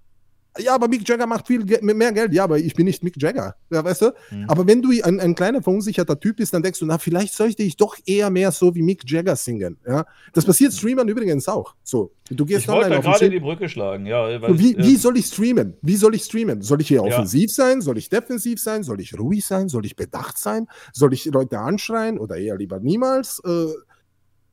ja, 0.58 0.74
aber 0.74 0.88
Mick 0.88 1.08
Jagger 1.08 1.28
macht 1.28 1.48
viel 1.48 1.64
mehr 1.82 2.12
Geld. 2.12 2.34
Ja, 2.34 2.44
aber 2.44 2.58
ich 2.58 2.74
bin 2.74 2.86
nicht 2.86 3.04
Mick 3.04 3.22
Jagger. 3.22 3.56
Ja, 3.70 3.84
weißt 3.84 4.02
du? 4.02 4.14
Mhm. 4.32 4.46
Aber 4.48 4.66
wenn 4.66 4.82
du 4.82 4.90
ein, 5.04 5.20
ein 5.20 5.36
kleiner, 5.36 5.62
verunsicherter 5.62 6.20
Typ 6.20 6.38
bist, 6.38 6.54
dann 6.54 6.64
denkst 6.64 6.80
du, 6.80 6.86
na, 6.86 6.98
vielleicht 6.98 7.34
sollte 7.34 7.64
ich 7.64 7.78
doch 7.78 7.96
eher 8.06 8.30
mehr 8.30 8.52
so 8.52 8.74
wie 8.74 8.82
Mick 8.82 9.10
Jagger 9.10 9.36
singen. 9.36 9.78
Ja? 9.88 10.06
Das 10.34 10.46
passiert 10.46 10.74
Streamern 10.74 11.08
übrigens 11.08 11.48
auch. 11.48 11.76
So, 11.84 12.12
du 12.30 12.46
gehst 12.46 12.62
ich 12.62 12.68
wollte 12.68 12.90
da 12.90 13.00
gerade 13.00 13.30
die 13.30 13.40
Brücke 13.40 13.70
schlagen, 13.70 14.06
ja. 14.06 14.42
Weil, 14.42 14.58
wie, 14.58 14.76
äh, 14.76 14.84
wie 14.84 14.96
soll 14.96 15.18
ich 15.18 15.28
streamen? 15.28 15.76
Wie 15.82 15.96
soll 15.96 16.16
ich 16.16 16.24
streamen? 16.24 16.62
Soll 16.62 16.82
ich 16.82 16.88
hier 16.88 16.98
ja. 16.98 17.04
offensiv 17.04 17.52
sein? 17.54 17.82
Soll 17.82 17.98
ich 17.98 18.10
defensiv 18.10 18.60
sein? 18.60 18.84
Soll 18.84 19.00
ich 19.02 19.18
ruhig 19.18 19.46
sein? 19.46 19.70
Soll 19.70 19.86
ich 19.86 19.96
bedacht 19.96 20.38
sein? 20.38 20.68
Soll 20.94 21.14
ich 21.14 21.26
Leute 21.26 21.60
anschreien 21.60 22.18
oder 22.18 22.38
eher 22.38 22.58
lieber 22.58 22.80
niemals? 22.80 23.42
Äh, 23.46 23.68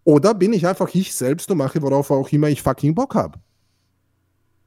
oder 0.04 0.34
bin 0.34 0.52
ich 0.52 0.66
einfach 0.66 0.94
ich 0.94 1.14
selbst 1.14 1.50
und 1.50 1.58
mache, 1.58 1.82
worauf 1.82 2.10
auch 2.12 2.28
immer 2.30 2.48
ich 2.48 2.62
fucking 2.62 2.94
Bock 2.94 3.14
habe? 3.14 3.40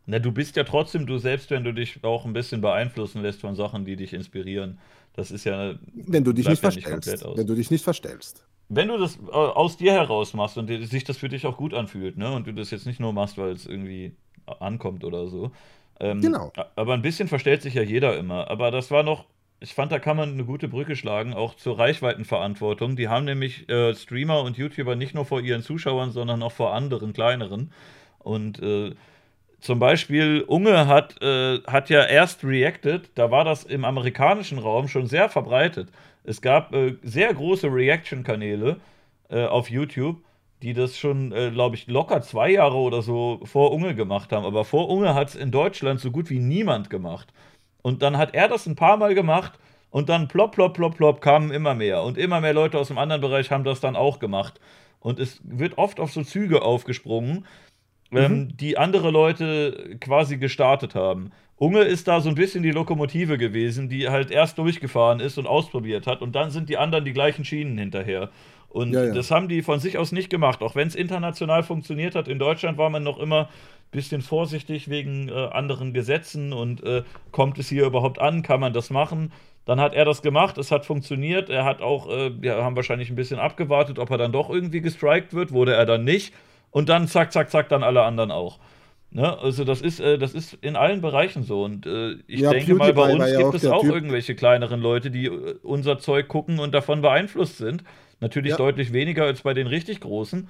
Na, 0.10 0.18
du 0.18 0.32
bist 0.32 0.56
ja 0.56 0.64
trotzdem 0.64 1.06
du 1.06 1.20
selbst, 1.20 1.52
wenn 1.52 1.64
du 1.64 1.72
dich 1.72 2.04
auch 2.04 2.26
ein 2.26 2.34
bisschen 2.34 2.62
beeinflussen 2.62 3.22
lässt 3.22 3.42
von 3.42 3.54
Sachen, 3.56 3.86
die 3.86 3.96
dich 3.96 4.12
inspirieren. 4.14 4.80
Das 5.14 5.30
ist 5.30 5.44
ja. 5.44 5.76
Wenn 5.94 6.24
du 6.24 6.34
dich 6.34 6.48
nicht 6.48 6.64
ja 6.64 6.72
verstellst. 6.72 7.08
Nicht 7.08 7.38
wenn 7.38 7.46
du 7.46 7.54
dich 7.54 7.70
nicht 7.70 7.84
verstellst. 7.84 8.44
Wenn 8.70 8.88
du 8.88 8.98
das 8.98 9.18
äh, 9.18 9.32
aus 9.32 9.78
dir 9.78 9.92
heraus 9.92 10.34
machst 10.34 10.58
und 10.58 10.68
sich 10.68 11.04
das 11.04 11.18
für 11.18 11.30
dich 11.30 11.46
auch 11.46 11.58
gut 11.58 11.76
anfühlt, 11.76 12.18
ne? 12.18 12.32
Und 12.32 12.48
du 12.48 12.54
das 12.54 12.72
jetzt 12.72 12.88
nicht 12.88 13.00
nur 13.00 13.14
machst, 13.14 13.38
weil 13.38 13.52
es 13.52 13.68
irgendwie 13.68 14.14
ankommt 14.60 15.04
oder 15.04 15.28
so. 15.28 15.52
Ähm, 16.00 16.22
genau. 16.22 16.52
Aber 16.76 16.96
ein 16.96 17.04
bisschen 17.04 17.28
verstellt 17.28 17.62
sich 17.62 17.76
ja 17.76 17.84
jeder 17.84 18.18
immer. 18.18 18.50
Aber 18.50 18.72
das 18.72 18.90
war 18.90 19.04
noch 19.04 19.26
ich 19.62 19.74
fand, 19.74 19.92
da 19.92 20.00
kann 20.00 20.16
man 20.16 20.32
eine 20.32 20.46
gute 20.46 20.70
Brücke 20.70 20.96
schlagen, 20.96 21.34
auch 21.34 21.54
zur 21.54 21.78
Reichweitenverantwortung. 21.78 22.96
Die 22.96 23.10
haben 23.10 23.26
nämlich 23.26 23.68
äh, 23.70 23.94
Streamer 23.94 24.42
und 24.42 24.58
YouTuber 24.58 24.96
nicht 24.96 25.14
nur 25.14 25.26
vor 25.26 25.42
ihren 25.42 25.62
Zuschauern, 25.62 26.12
sondern 26.12 26.42
auch 26.42 26.54
vor 26.54 26.74
anderen, 26.74 27.12
kleineren. 27.12 27.72
Und 28.20 28.62
äh, 28.62 28.96
zum 29.60 29.80
Beispiel 29.80 30.44
Unge 30.48 30.88
hat, 30.88 31.22
äh, 31.22 31.60
hat 31.68 31.90
ja 31.90 32.06
erst 32.06 32.44
reacted, 32.44 33.12
da 33.16 33.32
war 33.32 33.44
das 33.44 33.64
im 33.64 33.86
amerikanischen 33.86 34.60
Raum 34.60 34.88
schon 34.88 35.06
sehr 35.06 35.30
verbreitet. 35.30 35.90
Es 36.24 36.42
gab 36.42 36.74
äh, 36.74 36.96
sehr 37.04 37.34
große 37.34 37.68
Reaction-Kanäle 37.68 38.78
äh, 39.30 39.46
auf 39.46 39.70
YouTube, 39.70 40.18
die 40.62 40.74
das 40.74 40.98
schon, 40.98 41.32
äh, 41.32 41.52
glaube 41.52 41.76
ich, 41.76 41.88
locker 41.88 42.22
zwei 42.22 42.52
Jahre 42.52 42.78
oder 42.78 43.02
so 43.02 43.40
vor 43.44 43.72
Unge 43.72 43.96
gemacht 43.96 44.32
haben. 44.32 44.46
Aber 44.46 44.66
vor 44.66 44.90
Unge 44.90 45.14
hat 45.14 45.30
es 45.30 45.36
in 45.36 45.52
Deutschland 45.52 46.00
so 46.00 46.12
gut 46.12 46.30
wie 46.30 46.40
niemand 46.40 46.90
gemacht. 46.90 47.32
Und 47.82 48.02
dann 48.02 48.18
hat 48.18 48.34
er 48.34 48.48
das 48.48 48.66
ein 48.66 48.76
paar 48.76 48.98
Mal 48.98 49.16
gemacht 49.16 49.54
und 49.90 50.10
dann 50.10 50.28
plopp, 50.28 50.54
plopp, 50.54 50.74
plopp, 50.74 50.98
plopp 50.98 51.22
kamen 51.22 51.52
immer 51.52 51.76
mehr. 51.76 52.04
Und 52.04 52.18
immer 52.18 52.42
mehr 52.42 52.54
Leute 52.54 52.78
aus 52.78 52.90
dem 52.90 52.98
anderen 52.98 53.22
Bereich 53.22 53.52
haben 53.52 53.64
das 53.64 53.80
dann 53.80 53.96
auch 53.96 54.20
gemacht. 54.20 54.60
Und 55.00 55.20
es 55.20 55.40
wird 55.44 55.78
oft 55.78 56.00
auf 56.00 56.12
so 56.12 56.24
Züge 56.24 56.62
aufgesprungen, 56.62 57.46
ähm, 58.12 58.32
mhm. 58.32 58.58
die 58.58 58.78
andere 58.78 59.12
Leute 59.12 59.98
quasi 60.00 60.38
gestartet 60.38 60.96
haben. 60.96 61.32
Unge 61.58 61.82
ist 61.82 62.08
da 62.08 62.22
so 62.22 62.30
ein 62.30 62.36
bisschen 62.36 62.64
die 62.64 62.72
Lokomotive 62.72 63.38
gewesen, 63.38 63.90
die 63.90 64.08
halt 64.08 64.32
erst 64.32 64.58
durchgefahren 64.58 65.20
ist 65.20 65.38
und 65.38 65.46
ausprobiert 65.46 66.08
hat. 66.08 66.22
Und 66.22 66.34
dann 66.34 66.52
sind 66.52 66.70
die 66.70 66.78
anderen 66.78 67.04
die 67.04 67.12
gleichen 67.12 67.44
Schienen 67.44 67.78
hinterher. 67.78 68.30
Und 68.70 68.94
ja, 68.94 69.06
ja. 69.06 69.14
das 69.14 69.30
haben 69.30 69.50
die 69.50 69.62
von 69.62 69.80
sich 69.80 69.98
aus 69.98 70.12
nicht 70.12 70.30
gemacht. 70.30 70.62
Auch 70.62 70.76
wenn 70.76 70.88
es 70.88 70.96
international 70.96 71.64
funktioniert 71.64 72.16
hat, 72.16 72.28
in 72.28 72.40
Deutschland 72.40 72.78
war 72.78 72.90
man 72.90 73.04
noch 73.04 73.20
immer 73.20 73.50
bisschen 73.92 74.22
vorsichtig 74.22 74.90
wegen 74.90 75.30
äh, 75.30 75.34
anderen 75.34 75.94
Gesetzen 75.94 76.54
und 76.54 76.84
äh, 76.84 77.04
kommt 77.32 77.58
es 77.58 77.70
hier 77.70 77.86
überhaupt 77.86 78.20
an, 78.20 78.44
kann 78.44 78.60
man 78.60 78.72
das 78.72 78.90
machen? 78.90 79.32
Dann 79.66 79.80
hat 79.80 79.94
er 79.94 80.06
das 80.06 80.22
gemacht, 80.22 80.58
es 80.58 80.72
hat 80.72 80.86
funktioniert. 80.86 81.50
Er 81.50 81.66
hat 81.66 81.82
auch, 81.82 82.10
äh, 82.10 82.32
wir 82.42 82.64
haben 82.64 82.76
wahrscheinlich 82.76 83.10
ein 83.10 83.16
bisschen 83.16 83.40
abgewartet, 83.40 84.00
ob 84.00 84.10
er 84.12 84.18
dann 84.18 84.32
doch 84.32 84.50
irgendwie 84.50 84.82
gestrikt 84.82 85.34
wird, 85.34 85.52
wurde 85.52 85.74
er 85.74 85.86
dann 85.86 86.04
nicht. 86.04 86.34
Und 86.72 86.90
dann 86.90 87.08
zack, 87.08 87.32
zack, 87.32 87.50
zack, 87.50 87.70
dann 87.70 87.84
alle 87.84 88.04
anderen 88.04 88.32
auch. 88.32 88.60
Ne? 89.12 89.38
Also 89.40 89.64
das 89.64 89.82
ist, 89.82 90.00
äh, 90.00 90.18
das 90.18 90.34
ist 90.34 90.54
in 90.62 90.76
allen 90.76 91.02
Bereichen 91.02 91.44
so. 91.44 91.64
Und 91.64 91.86
äh, 91.86 92.14
ich 92.28 92.42
ja, 92.42 92.52
denke 92.52 92.76
mal, 92.76 92.94
bei 92.94 93.12
uns 93.12 93.26
gibt 93.26 93.40
ja 93.40 93.50
es 93.56 93.66
auch 93.66 93.82
typ. 93.82 93.94
irgendwelche 93.94 94.36
kleineren 94.36 94.82
Leute, 94.82 95.10
die 95.10 95.26
äh, 95.26 95.56
unser 95.64 95.98
Zeug 96.00 96.28
gucken 96.28 96.60
und 96.60 96.74
davon 96.74 97.02
beeinflusst 97.02 97.58
sind. 97.58 97.84
Natürlich 98.20 98.52
ja. 98.52 98.58
deutlich 98.58 98.94
weniger 98.94 99.24
als 99.24 99.42
bei 99.42 99.54
den 99.54 99.68
richtig 99.68 100.02
Großen. 100.02 100.48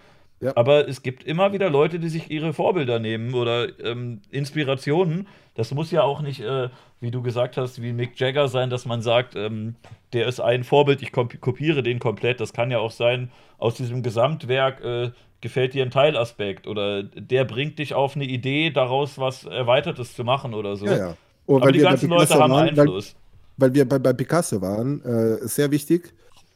Aber 0.56 0.88
es 0.88 1.04
gibt 1.04 1.24
immer 1.26 1.52
wieder 1.52 1.70
Leute, 1.70 2.00
die 2.00 2.08
sich 2.08 2.32
ihre 2.32 2.54
Vorbilder 2.54 3.00
nehmen 3.00 3.34
oder 3.34 3.68
ähm, 3.84 4.22
Inspirationen. 4.32 5.28
Das 5.60 5.73
muss 5.73 5.91
ja 5.91 6.03
auch 6.03 6.22
nicht, 6.22 6.40
äh, 6.40 6.69
wie 7.02 7.11
du 7.11 7.22
gesagt 7.22 7.57
hast, 7.57 7.81
wie 7.81 7.91
Mick 7.91 8.18
Jagger 8.18 8.48
sein, 8.48 8.69
dass 8.69 8.86
man 8.86 9.02
sagt, 9.02 9.36
ähm, 9.36 9.76
der 10.14 10.26
ist 10.26 10.40
ein 10.40 10.64
Vorbild, 10.64 11.02
ich 11.02 11.11
kopiere 11.11 11.84
den 11.84 11.99
komplett. 11.99 12.40
Das 12.40 12.53
kann 12.53 12.72
ja 12.72 12.80
auch 12.80 12.91
sein, 12.91 13.30
aus 13.57 13.76
diesem 13.76 14.02
Gesamtwerk 14.02 14.81
äh, 14.81 15.11
gefällt 15.41 15.73
dir 15.73 15.84
ein 15.84 15.91
Teilaspekt 15.91 16.65
oder 16.65 17.03
der 17.03 17.44
bringt 17.44 17.77
dich 17.77 17.94
auf 17.94 18.15
eine 18.15 18.23
Idee, 18.23 18.69
daraus 18.69 19.18
was 19.18 19.44
Erweitertes 19.44 20.15
zu 20.15 20.23
machen 20.23 20.53
oder 20.53 20.77
so. 20.77 20.86
Ja, 20.86 20.98
ja. 20.98 21.18
Oh, 21.45 21.57
Aber 21.57 21.73
die 21.73 21.80
ganzen 21.80 22.10
Leute 22.10 22.36
haben 22.36 22.53
waren, 22.53 22.69
Einfluss. 22.69 23.18
Weil, 23.57 23.68
weil 23.68 23.73
wir 23.76 23.90
bei, 23.90 23.99
bei 23.99 24.14
Picasso 24.14 24.61
waren, 24.61 25.03
äh, 25.03 25.45
sehr 25.45 25.69
wichtig. 25.72 26.14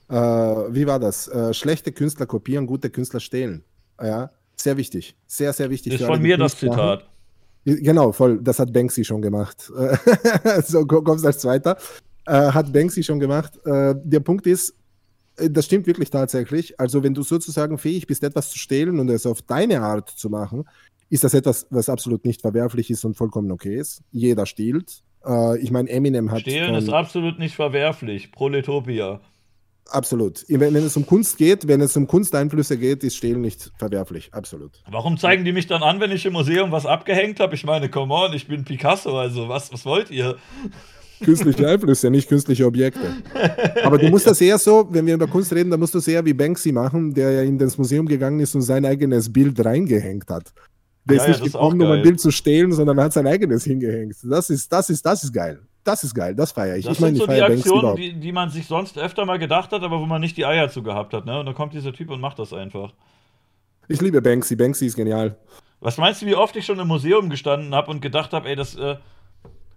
Äh, 0.08 0.16
wie 0.16 0.88
war 0.88 1.00
das? 1.02 1.28
Äh, 1.28 1.54
schlechte 1.54 1.92
Künstler 1.92 2.26
kopieren, 2.26 2.68
gute 2.68 2.90
Künstler 2.90 3.20
stehlen. 3.20 3.66
Ja, 4.02 4.32
sehr 4.56 4.78
wichtig. 4.78 5.14
Sehr, 5.28 5.52
sehr 5.52 5.70
wichtig. 5.70 5.92
Ist 5.92 6.06
von 6.06 6.22
mir 6.22 6.38
das 6.38 6.58
Zitat. 6.58 7.04
Genau, 7.66 8.12
voll. 8.12 8.40
Das 8.42 8.60
hat 8.60 8.74
Banksy 8.74 9.06
schon 9.06 9.22
gemacht. 9.22 9.72
so 10.66 10.86
kommst 10.86 11.26
als 11.26 11.40
Zweiter. 11.40 11.78
Äh, 12.26 12.52
hat 12.52 12.72
Banksy 12.72 13.04
schon 13.04 13.20
gemacht. 13.20 13.60
Äh, 13.66 13.96
der 14.04 14.20
Punkt 14.20 14.48
ist, 14.48 14.76
äh, 15.38 15.50
das 15.50 15.66
stimmt 15.66 15.88
wirklich 15.88 16.10
tatsächlich. 16.10 16.80
Also, 16.80 17.04
wenn 17.04 17.14
du 17.14 17.24
sozusagen 17.24 17.78
fähig 17.78 18.08
bist, 18.08 18.24
etwas 18.24 18.50
zu 18.50 18.58
stehlen 18.58 19.00
und 19.00 19.10
es 19.10 19.26
auf 19.26 19.42
deine 19.42 19.82
Art 19.82 20.10
zu 20.10 20.30
machen, 20.30 20.66
ist 21.10 21.24
das 21.24 21.34
etwas, 21.34 21.68
was 21.70 21.90
absolut 21.90 22.26
nicht 22.26 22.42
verwerflich 22.42 22.90
ist 22.90 23.06
und 23.06 23.16
vollkommen 23.16 23.52
okay 23.52 23.78
ist. 23.78 24.02
Jeder 24.12 24.46
stiehlt. 24.46 25.04
Äh, 25.26 25.60
ich 25.60 25.72
meine, 25.72 25.90
Eminem 25.90 26.32
hat. 26.32 26.42
Stehlen 26.42 26.76
ist 26.76 26.90
absolut 26.90 27.40
nicht 27.40 27.56
verwerflich. 27.56 28.32
Proletopia. 28.32 29.22
Absolut. 29.90 30.46
Wenn, 30.48 30.76
es 30.76 30.98
um 30.98 31.06
Kunst 31.06 31.38
geht, 31.38 31.68
wenn 31.68 31.82
es 31.82 31.96
um 31.98 32.08
Kunsteinflüsse 32.08 32.78
geht, 32.78 33.04
ist 33.04 33.16
Stehlen 33.16 33.42
nicht 33.42 33.72
verwerflich. 33.78 34.30
Absolut. 34.32 34.82
Warum 34.90 35.18
zeigen 35.18 35.46
die 35.46 35.52
mich 35.52 35.68
dann 35.68 35.84
an, 35.84 36.00
wenn 36.00 36.12
ich 36.12 36.26
im 36.26 36.34
Museum 36.34 36.72
was 36.72 36.86
abgehängt 36.86 37.40
habe? 37.40 37.54
Ich 37.56 37.66
meine, 37.66 37.90
come 37.90 38.14
on, 38.14 38.34
ich 38.34 38.48
bin 38.48 38.64
Picasso, 38.64 39.18
also 39.18 39.50
was, 39.50 39.72
was 39.72 39.86
wollt 39.86 40.10
ihr? 40.10 40.38
Künstliche 41.24 41.68
Einflüsse, 41.68 42.10
nicht 42.10 42.28
künstliche 42.28 42.66
Objekte. 42.66 43.14
Aber 43.84 43.98
du 43.98 44.10
musst 44.10 44.28
das 44.28 44.42
eher 44.42 44.58
so, 44.58 44.88
wenn 44.90 45.06
wir 45.06 45.14
über 45.14 45.28
Kunst 45.28 45.54
reden, 45.54 45.70
dann 45.70 45.80
musst 45.80 45.94
du 45.94 46.00
es 46.00 46.08
eher 46.08 46.26
wie 46.26 46.34
Banksy 46.34 46.72
machen, 46.72 47.14
der 47.14 47.32
ja 47.32 47.42
in 47.44 47.58
das 47.58 47.78
Museum 47.78 48.08
gegangen 48.08 48.40
ist 48.40 48.56
und 48.56 48.62
sein 48.62 48.86
eigenes 48.86 49.32
Bild 49.32 49.64
reingehängt 49.64 50.30
hat. 50.30 50.54
Der 51.06 51.18
ja, 51.18 51.24
ist 51.24 51.28
nicht 51.30 51.40
ja, 51.40 51.46
gekommen, 51.46 51.82
um 51.82 51.92
ein 51.92 52.02
Bild 52.02 52.20
zu 52.20 52.32
stehlen, 52.32 52.72
sondern 52.72 53.00
hat 53.00 53.14
sein 53.14 53.28
eigenes 53.28 53.64
hingehängt. 53.64 54.16
Das 54.24 54.50
ist, 54.50 54.72
das 54.72 54.90
ist, 54.90 55.06
das 55.06 55.24
ist 55.24 55.34
geil. 55.34 55.60
Das 55.84 56.04
ist 56.04 56.16
geil, 56.16 56.34
das 56.34 56.54
feiere 56.54 56.78
ich. 56.78 56.86
Das 56.86 56.96
ich 56.96 57.02
meine, 57.02 57.18
so 57.18 57.28
die 57.28 57.42
Aktionen, 57.42 57.96
die, 57.96 58.14
die 58.14 58.32
man 58.32 58.50
sich 58.50 58.68
sonst 58.68 58.98
öfter 58.98 59.26
mal 59.26 59.38
gedacht 59.38 59.72
hat, 59.72 59.84
aber 59.84 60.00
wo 60.00 60.06
man 60.06 60.22
nicht 60.22 60.38
die 60.38 60.46
Eier 60.46 60.70
zu 60.70 60.82
gehabt 60.82 61.14
hat. 61.14 61.26
Ne? 61.26 61.40
Und 61.40 61.46
dann 61.46 61.56
kommt 61.56 61.74
dieser 61.74 61.92
Typ 61.92 62.10
und 62.10 62.22
macht 62.22 62.40
das 62.40 62.54
einfach. 62.54 62.94
Ich 63.90 64.02
liebe 64.02 64.22
Banksy. 64.22 64.56
Banksy 64.56 64.86
ist 64.86 64.96
genial. 64.96 65.36
Was 65.82 65.98
meinst 65.98 66.22
du, 66.22 66.26
wie 66.26 66.36
oft 66.36 66.56
ich 66.56 66.66
schon 66.66 66.80
im 66.80 66.88
Museum 66.88 67.30
gestanden 67.30 67.76
habe 67.76 67.92
und 67.92 68.02
gedacht 68.02 68.32
habe, 68.32 68.48
ey, 68.48 68.56
das, 68.56 68.76
äh, 68.76 68.96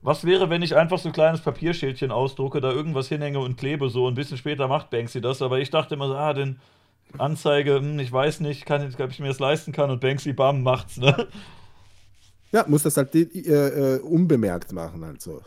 was 0.03 0.25
wäre, 0.25 0.49
wenn 0.51 0.63
ich 0.63 0.77
einfach 0.77 0.99
so 0.99 1.09
ein 1.09 1.13
kleines 1.13 1.41
Papierschildchen 1.41 2.13
ausdrucke, 2.13 2.61
da 2.61 2.71
irgendwas 2.71 3.09
hinhänge 3.09 3.41
und 3.41 3.57
klebe 3.57 3.91
so, 3.91 4.07
ein 4.07 4.15
bisschen 4.15 4.37
später 4.37 4.69
macht 4.69 4.91
Banksy 4.91 5.21
das, 5.21 5.43
aber 5.43 5.59
ich 5.59 5.71
dachte 5.71 5.97
immer 5.97 6.07
so, 6.07 6.15
ah, 6.15 6.33
den 6.33 6.61
Anzeige, 7.19 7.81
hm, 7.81 7.99
ich 7.99 8.13
weiß 8.13 8.39
nicht, 8.39 8.67
kann, 8.67 8.95
ob 9.01 9.11
ich 9.11 9.19
mir 9.19 9.27
das 9.29 9.41
leisten 9.41 9.73
kann 9.73 9.91
und 9.91 10.01
Banksy, 10.01 10.33
bam, 10.33 10.63
macht's, 10.63 10.97
ne? 10.99 11.27
Ja, 12.53 12.65
muss 12.69 12.85
das 12.85 12.97
halt 12.97 13.13
äh, 13.17 13.23
äh, 13.25 14.01
unbemerkt 14.01 14.71
machen, 14.73 15.03
also. 15.03 15.43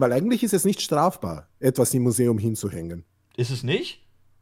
Weil 0.00 0.14
eigentlich 0.14 0.42
ist 0.42 0.54
es 0.54 0.64
nicht 0.64 0.80
strafbar, 0.80 1.46
etwas 1.58 1.92
im 1.92 2.04
Museum 2.04 2.38
hinzuhängen. 2.38 3.04
Ist 3.36 3.50
es 3.50 3.62
nicht? 3.62 4.00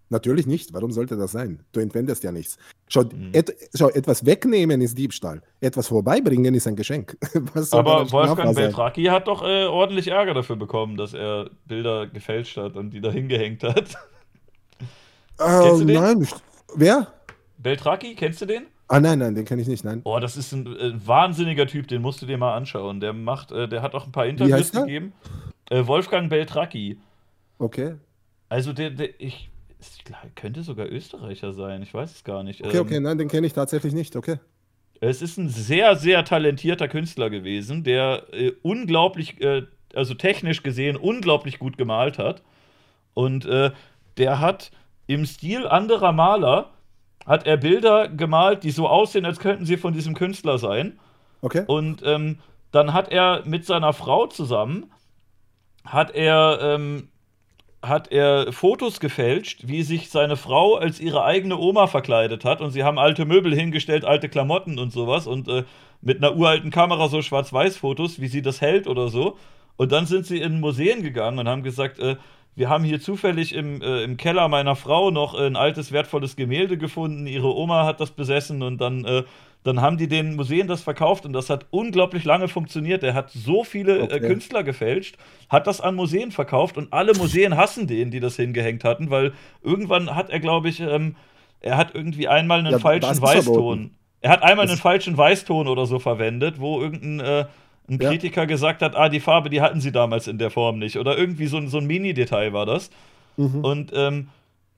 Natürlich 0.09 0.47
nicht. 0.47 0.73
Warum 0.73 0.93
sollte 0.93 1.17
das 1.17 1.33
sein? 1.33 1.65
Du 1.73 1.81
entwendest 1.81 2.23
ja 2.23 2.31
nichts. 2.31 2.57
Schau, 2.87 3.03
hm. 3.03 3.31
et, 3.33 3.53
schau 3.75 3.89
etwas 3.89 4.25
wegnehmen 4.25 4.81
ist 4.81 4.97
Diebstahl. 4.97 5.43
Etwas 5.61 5.89
vorbeibringen 5.89 6.55
ist 6.55 6.69
ein 6.69 6.77
Geschenk. 6.77 7.19
Aber 7.73 8.11
Wolfgang 8.13 8.55
Beltraki 8.55 9.05
hat 9.07 9.27
doch 9.27 9.43
äh, 9.43 9.67
ordentlich 9.67 10.09
Ärger 10.09 10.33
dafür 10.33 10.57
bekommen, 10.57 10.97
dass 10.97 11.13
er 11.13 11.51
Bilder 11.67 12.07
gefälscht 12.07 12.57
hat 12.57 12.77
und 12.77 12.91
die 12.91 13.01
da 13.01 13.11
hingehängt 13.11 13.63
hat. 13.63 13.97
Äh, 15.41 15.85
nein, 15.85 16.27
wer? 16.75 17.07
Beltraki, 17.59 18.17
kennst 18.17 18.41
du 18.41 18.47
den? 18.47 18.67
Ah, 18.89 19.01
nein, 19.01 19.19
nein, 19.19 19.35
den 19.35 19.45
kenne 19.45 19.61
ich 19.61 19.69
nicht, 19.69 19.85
nein. 19.85 20.03
Boah, 20.03 20.19
das 20.19 20.39
ist 20.39 20.51
ein 20.53 20.67
äh, 20.67 21.07
wahnsinniger 21.07 21.67
Typ, 21.67 21.89
den 21.89 22.01
musst 22.01 22.23
du 22.23 22.27
dir 22.27 22.39
mal 22.39 22.57
anschauen. 22.57 23.01
Der 23.01 23.13
macht, 23.13 23.53
äh, 23.53 23.69
der 23.69 23.83
hat 23.83 23.95
auch 23.95 24.07
ein 24.07 24.13
paar 24.13 24.27
Interviews 24.27 24.73
gegeben. 24.73 25.13
Äh, 25.71 25.87
Wolfgang 25.87 26.31
Beltracchi. 26.31 26.99
Okay. 27.59 27.97
Also 28.49 28.73
der, 28.73 28.91
der 28.91 29.21
ich, 29.21 29.51
ich 29.81 30.05
könnte 30.35 30.63
sogar 30.63 30.87
Österreicher 30.87 31.53
sein, 31.53 31.83
ich 31.83 31.93
weiß 31.93 32.13
es 32.13 32.25
gar 32.25 32.43
nicht. 32.43 32.65
Okay, 32.65 32.77
ähm, 32.77 32.83
okay, 32.83 33.01
nein, 33.01 33.19
den 33.19 33.29
kenne 33.29 33.47
ich 33.47 33.53
tatsächlich 33.53 33.93
nicht, 33.93 34.17
okay. 34.17 34.39
Es 35.01 35.23
ist 35.23 35.37
ein 35.37 35.49
sehr, 35.49 35.97
sehr 35.97 36.25
talentierter 36.25 36.89
Künstler 36.89 37.31
gewesen, 37.31 37.85
der 37.85 38.25
äh, 38.33 38.53
unglaublich, 38.63 39.41
äh, 39.41 39.63
also 39.95 40.15
technisch 40.15 40.63
gesehen, 40.63 40.97
unglaublich 40.97 41.59
gut 41.59 41.79
gemalt 41.79 42.19
hat. 42.19 42.43
Und 43.15 43.47
äh, 43.47 43.71
der 44.17 44.41
hat 44.41 44.71
im 45.07 45.25
Stil 45.25 45.67
anderer 45.67 46.13
Maler 46.13 46.71
hat 47.27 47.47
er 47.47 47.59
Bilder 47.59 48.09
gemalt, 48.09 48.65
die 48.65 48.71
so 48.71 48.89
aussehen, 48.89 49.25
als 49.25 49.39
könnten 49.39 49.67
sie 49.67 49.77
von 49.77 49.93
diesem 49.93 50.15
Künstler 50.15 50.59
sein. 50.59 50.99
Okay. 51.43 51.65
Und 51.67 52.03
ähm, 52.05 52.39
dann 52.73 52.93
hat 52.93 53.11
er 53.11 53.43
mit 53.45 53.65
seiner 53.67 53.93
Frau 53.93 54.27
zusammen, 54.27 54.91
hat 55.89 56.15
er, 56.15 56.59
ähm, 56.63 57.09
hat 57.83 58.13
er 58.13 58.53
Fotos 58.53 59.01
gefälscht, 59.01 59.63
wie 59.67 59.83
sich 59.83 60.11
seine 60.11 60.37
Frau 60.37 60.77
als 60.77 61.01
ihre 61.01 61.25
eigene 61.25 61.57
Oma 61.57 61.87
verkleidet 61.87 62.45
hat. 62.45 62.61
Und 62.61 62.71
sie 62.71 62.85
haben 62.85 62.99
alte 62.99 63.25
Möbel 63.25 63.55
hingestellt, 63.55 64.05
alte 64.05 64.29
Klamotten 64.29 64.79
und 64.79 64.93
sowas. 64.93 65.27
Und 65.27 65.49
äh, 65.49 65.65
mit 66.01 66.19
einer 66.19 66.37
uralten 66.37 66.71
Kamera 66.71 67.09
so 67.09 67.23
Schwarz-Weiß-Fotos, 67.23 68.21
wie 68.21 68.29
sie 68.29 68.43
das 68.43 68.61
hält 68.61 68.87
oder 68.87 69.09
so. 69.09 69.37
Und 69.77 69.93
dann 69.93 70.07
sind 70.07 70.27
sie 70.27 70.41
in 70.41 70.61
Museen 70.61 71.03
gegangen 71.03 71.39
und 71.39 71.49
haben 71.49 71.63
gesagt, 71.63 71.99
äh, 71.99 72.17
wir 72.55 72.69
haben 72.69 72.83
hier 72.83 73.01
zufällig 73.01 73.55
im, 73.55 73.81
äh, 73.81 74.03
im 74.03 74.17
Keller 74.17 74.49
meiner 74.49 74.75
Frau 74.75 75.13
noch 75.13 75.35
ein 75.35 75.55
altes, 75.55 75.93
wertvolles 75.93 76.35
Gemälde 76.35 76.77
gefunden. 76.77 77.27
Ihre 77.27 77.55
Oma 77.55 77.85
hat 77.87 78.01
das 78.01 78.11
besessen 78.11 78.63
und 78.63 78.81
dann, 78.81 79.05
äh, 79.05 79.23
dann 79.65 79.81
haben 79.81 79.99
die 79.99 80.09
den 80.09 80.37
Museen 80.37 80.69
das 80.69 80.83
verkauft 80.83 81.27
und 81.27 81.33
das 81.33 81.51
hat 81.51 81.67
unglaublich 81.71 82.25
lange 82.25 82.49
funktioniert. 82.49 83.03
Er 83.03 83.15
hat 83.15 83.31
so 83.31 83.65
viele 83.65 83.99
äh, 83.99 84.03
okay. 84.03 84.17
äh, 84.17 84.21
Künstler 84.21 84.63
gefälscht, 84.63 85.17
hat 85.49 85.67
das 85.67 85.81
an 85.81 85.95
Museen 85.95 86.31
verkauft 86.31 86.77
und 86.77 86.93
alle 86.93 87.15
Museen 87.15 87.57
hassen 87.57 87.87
den, 87.87 88.11
die 88.11 88.21
das 88.21 88.37
hingehängt 88.37 88.85
hatten, 88.85 89.11
weil 89.11 89.33
irgendwann 89.63 90.15
hat 90.15 90.31
er, 90.31 90.41
glaube 90.41 90.69
ich, 90.69 90.81
ähm, 90.81 91.17
er 91.61 91.77
hat 91.77 91.95
irgendwie 91.95 92.29
einmal 92.29 92.61
einen 92.61 92.73
ja, 92.73 92.79
falschen 92.79 93.21
Weißton. 93.21 93.91
Er 94.21 94.31
hat 94.31 94.43
einmal 94.43 94.67
das 94.67 94.73
einen 94.73 94.81
falschen 94.81 95.17
Weißton 95.17 95.69
oder 95.69 95.87
so 95.87 95.99
verwendet, 95.99 96.61
wo 96.61 96.81
irgendein 96.81 97.21
äh, 97.21 97.45
ein 97.89 97.99
ja. 98.01 98.11
Kritiker 98.11 98.47
gesagt 98.47 98.83
hat, 98.83 98.97
ah, 98.97 99.09
die 99.09 99.21
Farbe, 99.21 99.51
die 99.51 99.61
hatten 99.61 99.81
sie 99.81 99.93
damals 99.93 100.29
in 100.29 100.39
der 100.39 100.51
Form 100.51 100.79
nicht. 100.79 100.97
Oder 100.97 101.17
irgendwie 101.17 101.47
so, 101.47 101.65
so 101.67 101.79
ein 101.79 101.87
Mini-Detail 101.87 102.53
war 102.53 102.67
das. 102.67 102.91
Mhm. 103.37 103.65
Und 103.65 103.93
ähm, 103.95 104.29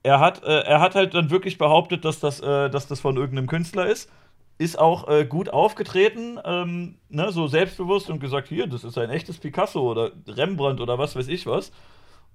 er, 0.03 0.19
hat, 0.19 0.43
äh, 0.43 0.61
er 0.61 0.79
hat 0.79 0.95
halt 0.95 1.13
dann 1.13 1.29
wirklich 1.29 1.57
behauptet, 1.57 2.05
dass 2.05 2.19
das, 2.19 2.39
äh, 2.39 2.69
dass 2.69 2.87
das 2.87 2.99
von 2.99 3.17
irgendeinem 3.17 3.47
Künstler 3.47 3.87
ist. 3.87 4.09
Ist 4.61 4.77
auch 4.77 5.07
äh, 5.07 5.25
gut 5.25 5.49
aufgetreten, 5.49 6.39
ähm, 6.45 6.95
ne, 7.09 7.31
so 7.31 7.47
selbstbewusst 7.47 8.09
und 8.09 8.19
gesagt, 8.19 8.47
hier, 8.47 8.67
das 8.67 8.83
ist 8.83 8.97
ein 8.97 9.09
echtes 9.09 9.39
Picasso 9.39 9.81
oder 9.81 10.11
Rembrandt 10.27 10.79
oder 10.81 10.99
was 10.99 11.15
weiß 11.15 11.27
ich 11.29 11.47
was. 11.47 11.71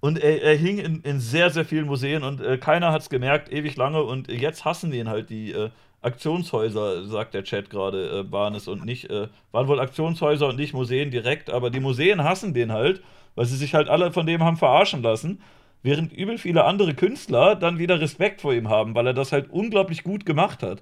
Und 0.00 0.18
er, 0.18 0.42
er 0.42 0.56
hing 0.56 0.78
in, 0.78 1.02
in, 1.02 1.20
sehr, 1.20 1.50
sehr 1.50 1.64
vielen 1.64 1.86
Museen 1.86 2.24
und 2.24 2.40
äh, 2.40 2.58
keiner 2.58 2.92
hat 2.92 3.02
es 3.02 3.10
gemerkt, 3.10 3.52
ewig 3.52 3.76
lange. 3.76 4.02
Und 4.02 4.28
jetzt 4.28 4.64
hassen 4.64 4.92
ihn 4.92 5.08
halt 5.08 5.30
die, 5.30 5.52
äh, 5.52 5.70
Aktionshäuser, 6.06 7.04
sagt 7.04 7.34
der 7.34 7.44
Chat 7.44 7.68
gerade, 7.68 8.08
äh, 8.08 8.32
waren 8.32 8.54
es 8.54 8.68
und 8.68 8.84
nicht, 8.84 9.10
äh, 9.10 9.28
waren 9.52 9.68
wohl 9.68 9.80
Aktionshäuser 9.80 10.48
und 10.48 10.56
nicht 10.56 10.72
Museen 10.72 11.10
direkt, 11.10 11.50
aber 11.50 11.70
die 11.70 11.80
Museen 11.80 12.22
hassen 12.22 12.54
den 12.54 12.72
halt, 12.72 13.02
weil 13.34 13.46
sie 13.46 13.56
sich 13.56 13.74
halt 13.74 13.88
alle 13.88 14.12
von 14.12 14.26
dem 14.26 14.42
haben 14.42 14.56
verarschen 14.56 15.02
lassen, 15.02 15.40
während 15.82 16.12
übel 16.12 16.38
viele 16.38 16.64
andere 16.64 16.94
Künstler 16.94 17.56
dann 17.56 17.78
wieder 17.78 18.00
Respekt 18.00 18.40
vor 18.40 18.54
ihm 18.54 18.68
haben, 18.68 18.94
weil 18.94 19.06
er 19.08 19.14
das 19.14 19.32
halt 19.32 19.50
unglaublich 19.50 20.04
gut 20.04 20.24
gemacht 20.26 20.62
hat. 20.62 20.80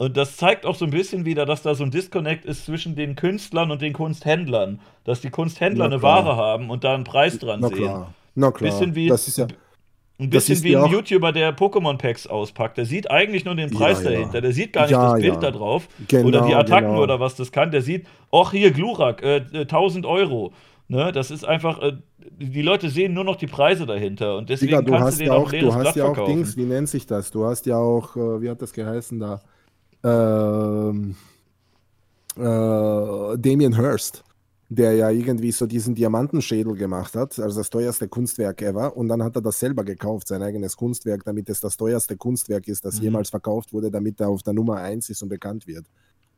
Und 0.00 0.16
das 0.16 0.38
zeigt 0.38 0.64
auch 0.64 0.76
so 0.76 0.86
ein 0.86 0.90
bisschen 0.90 1.26
wieder, 1.26 1.44
dass 1.44 1.60
da 1.60 1.74
so 1.74 1.84
ein 1.84 1.90
Disconnect 1.90 2.46
ist 2.46 2.64
zwischen 2.64 2.96
den 2.96 3.16
Künstlern 3.16 3.70
und 3.70 3.82
den 3.82 3.92
Kunsthändlern. 3.92 4.80
Dass 5.04 5.20
die 5.20 5.28
Kunsthändler 5.28 5.84
eine 5.84 6.00
Ware 6.00 6.36
haben 6.36 6.70
und 6.70 6.84
da 6.84 6.94
einen 6.94 7.04
Preis 7.04 7.38
dran 7.38 7.60
Na 7.60 7.68
sehen. 7.68 7.76
Klar. 7.76 8.14
Na 8.34 8.50
klar. 8.50 8.70
Bisschen 8.70 8.94
wie, 8.94 9.08
das 9.08 9.28
ist 9.28 9.36
ja 9.36 9.46
ein 10.18 10.30
bisschen 10.30 10.62
wie 10.62 10.74
ein 10.74 10.90
YouTuber, 10.90 11.32
der 11.32 11.54
Pokémon-Packs 11.54 12.28
auspackt. 12.28 12.78
Der 12.78 12.86
sieht 12.86 13.10
eigentlich 13.10 13.44
nur 13.44 13.54
den 13.54 13.70
Preis 13.70 14.02
ja, 14.02 14.12
dahinter. 14.12 14.40
Der 14.40 14.52
sieht 14.52 14.72
gar 14.72 14.84
nicht 14.84 14.92
ja, 14.92 15.12
das 15.12 15.20
Bild 15.20 15.42
da 15.42 15.50
drauf 15.50 15.86
genau, 16.08 16.28
oder 16.28 16.46
die 16.46 16.54
Attacken 16.54 16.92
genau. 16.92 17.02
oder 17.02 17.20
was 17.20 17.34
das 17.34 17.52
kann. 17.52 17.70
Der 17.70 17.82
sieht, 17.82 18.06
ach 18.32 18.52
hier, 18.52 18.70
Glurak, 18.70 19.22
äh, 19.22 19.44
1000 19.52 20.06
Euro. 20.06 20.54
Ne, 20.88 21.12
das 21.12 21.30
ist 21.30 21.44
einfach, 21.44 21.82
äh, 21.82 21.92
die 22.38 22.62
Leute 22.62 22.88
sehen 22.88 23.12
nur 23.12 23.24
noch 23.24 23.36
die 23.36 23.46
Preise 23.46 23.84
dahinter 23.84 24.38
und 24.38 24.48
deswegen 24.48 24.70
Digga, 24.70 24.82
du 24.82 24.92
kannst 24.92 25.06
hast 25.06 25.20
du 25.20 25.24
den 25.24 25.32
ja 25.32 25.38
auch, 25.38 25.50
Du 25.50 25.74
hast 25.74 25.80
Blatt 25.82 25.96
ja 25.96 26.04
auch 26.04 26.14
verkaufen. 26.14 26.36
Dings, 26.36 26.56
wie 26.56 26.64
nennt 26.64 26.88
sich 26.88 27.06
das? 27.06 27.30
Du 27.30 27.44
hast 27.44 27.66
ja 27.66 27.76
auch, 27.76 28.16
äh, 28.16 28.40
wie 28.40 28.48
hat 28.48 28.62
das 28.62 28.72
geheißen 28.72 29.20
da? 29.20 29.40
Ähm, 30.02 31.16
äh, 32.36 33.38
Damien 33.38 33.76
Hirst 33.76 34.24
der 34.70 34.94
ja 34.94 35.10
irgendwie 35.10 35.50
so 35.50 35.66
diesen 35.66 35.96
Diamantenschädel 35.96 36.74
gemacht 36.76 37.16
hat, 37.16 37.36
also 37.40 37.58
das 37.58 37.68
teuerste 37.70 38.06
Kunstwerk 38.06 38.62
ever. 38.62 38.96
Und 38.96 39.08
dann 39.08 39.20
hat 39.20 39.34
er 39.34 39.42
das 39.42 39.58
selber 39.58 39.82
gekauft, 39.82 40.28
sein 40.28 40.42
eigenes 40.42 40.76
Kunstwerk, 40.76 41.24
damit 41.24 41.50
es 41.50 41.58
das 41.58 41.76
teuerste 41.76 42.16
Kunstwerk 42.16 42.68
ist, 42.68 42.84
das 42.84 42.98
mhm. 42.98 43.02
jemals 43.02 43.30
verkauft 43.30 43.72
wurde, 43.72 43.90
damit 43.90 44.20
er 44.20 44.28
auf 44.28 44.44
der 44.44 44.52
Nummer 44.52 44.76
1 44.76 45.10
ist 45.10 45.22
und 45.24 45.28
bekannt 45.28 45.66
wird. 45.66 45.86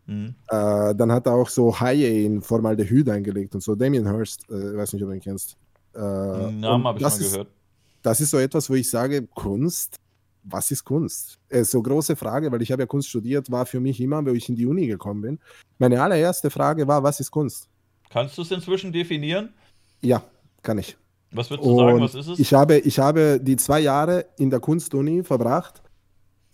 Mhm. 0.06 0.34
Äh, 0.48 0.94
dann 0.94 1.12
hat 1.12 1.26
er 1.26 1.34
auch 1.34 1.51
so 1.51 1.78
Haie 1.78 2.24
in 2.24 2.40
Formaldehyd 2.40 3.10
eingelegt 3.10 3.55
und 3.55 3.62
so. 3.62 3.74
Damien 3.74 4.10
Hirst, 4.10 4.48
äh, 4.48 4.78
weiß 4.78 4.94
nicht, 4.94 5.02
ob 5.02 5.10
du 5.10 5.14
ihn 5.14 5.20
kennst. 5.20 5.59
Äh, 5.94 5.98
Namen 5.98 6.84
habe 6.86 6.98
ich 6.98 7.05
mal 7.05 7.18
gehört. 7.18 7.48
Das 8.01 8.18
ist 8.18 8.30
so 8.30 8.39
etwas, 8.39 8.70
wo 8.70 8.74
ich 8.74 8.89
sage, 8.89 9.26
Kunst, 9.26 9.98
was 10.44 10.70
ist 10.70 10.85
Kunst? 10.85 11.39
Äh, 11.48 11.64
so 11.64 11.82
große 11.82 12.16
Frage, 12.16 12.51
weil 12.51 12.62
ich 12.62 12.73
habe 12.73 12.82
ja 12.82 12.86
Kunst 12.86 13.09
studiert, 13.09 13.51
war 13.51 13.66
für 13.66 13.81
mich 13.81 14.01
immer, 14.01 14.24
wo 14.24 14.31
ich 14.31 14.48
in 14.48 14.56
die 14.56 14.66
Uni 14.66 14.86
gekommen 14.86 15.23
bin. 15.23 15.39
Meine 15.78 16.02
allererste 16.02 16.51
Frage 16.51 16.86
war, 16.86 17.02
was 17.02 17.20
ist 17.20 17.31
Kunst? 17.31 17.69
Kannst 18.10 18.36
du 18.36 18.43
es 18.43 18.51
inzwischen 18.51 18.93
definieren? 18.93 19.51
Ja, 20.01 20.23
kann 20.62 20.78
ich. 20.78 20.97
Was 21.31 21.48
würdest 21.51 21.66
du 21.66 21.78
sagen, 21.78 22.01
was 22.01 22.14
ist 22.14 22.27
es? 22.28 22.39
Ich 22.39 22.52
habe, 22.52 22.78
ich 22.78 22.98
habe 22.98 23.40
die 23.40 23.56
zwei 23.56 23.81
Jahre 23.81 24.27
in 24.36 24.51
der 24.51 24.60
Kunstuni 24.60 25.23
verbracht, 25.23 25.82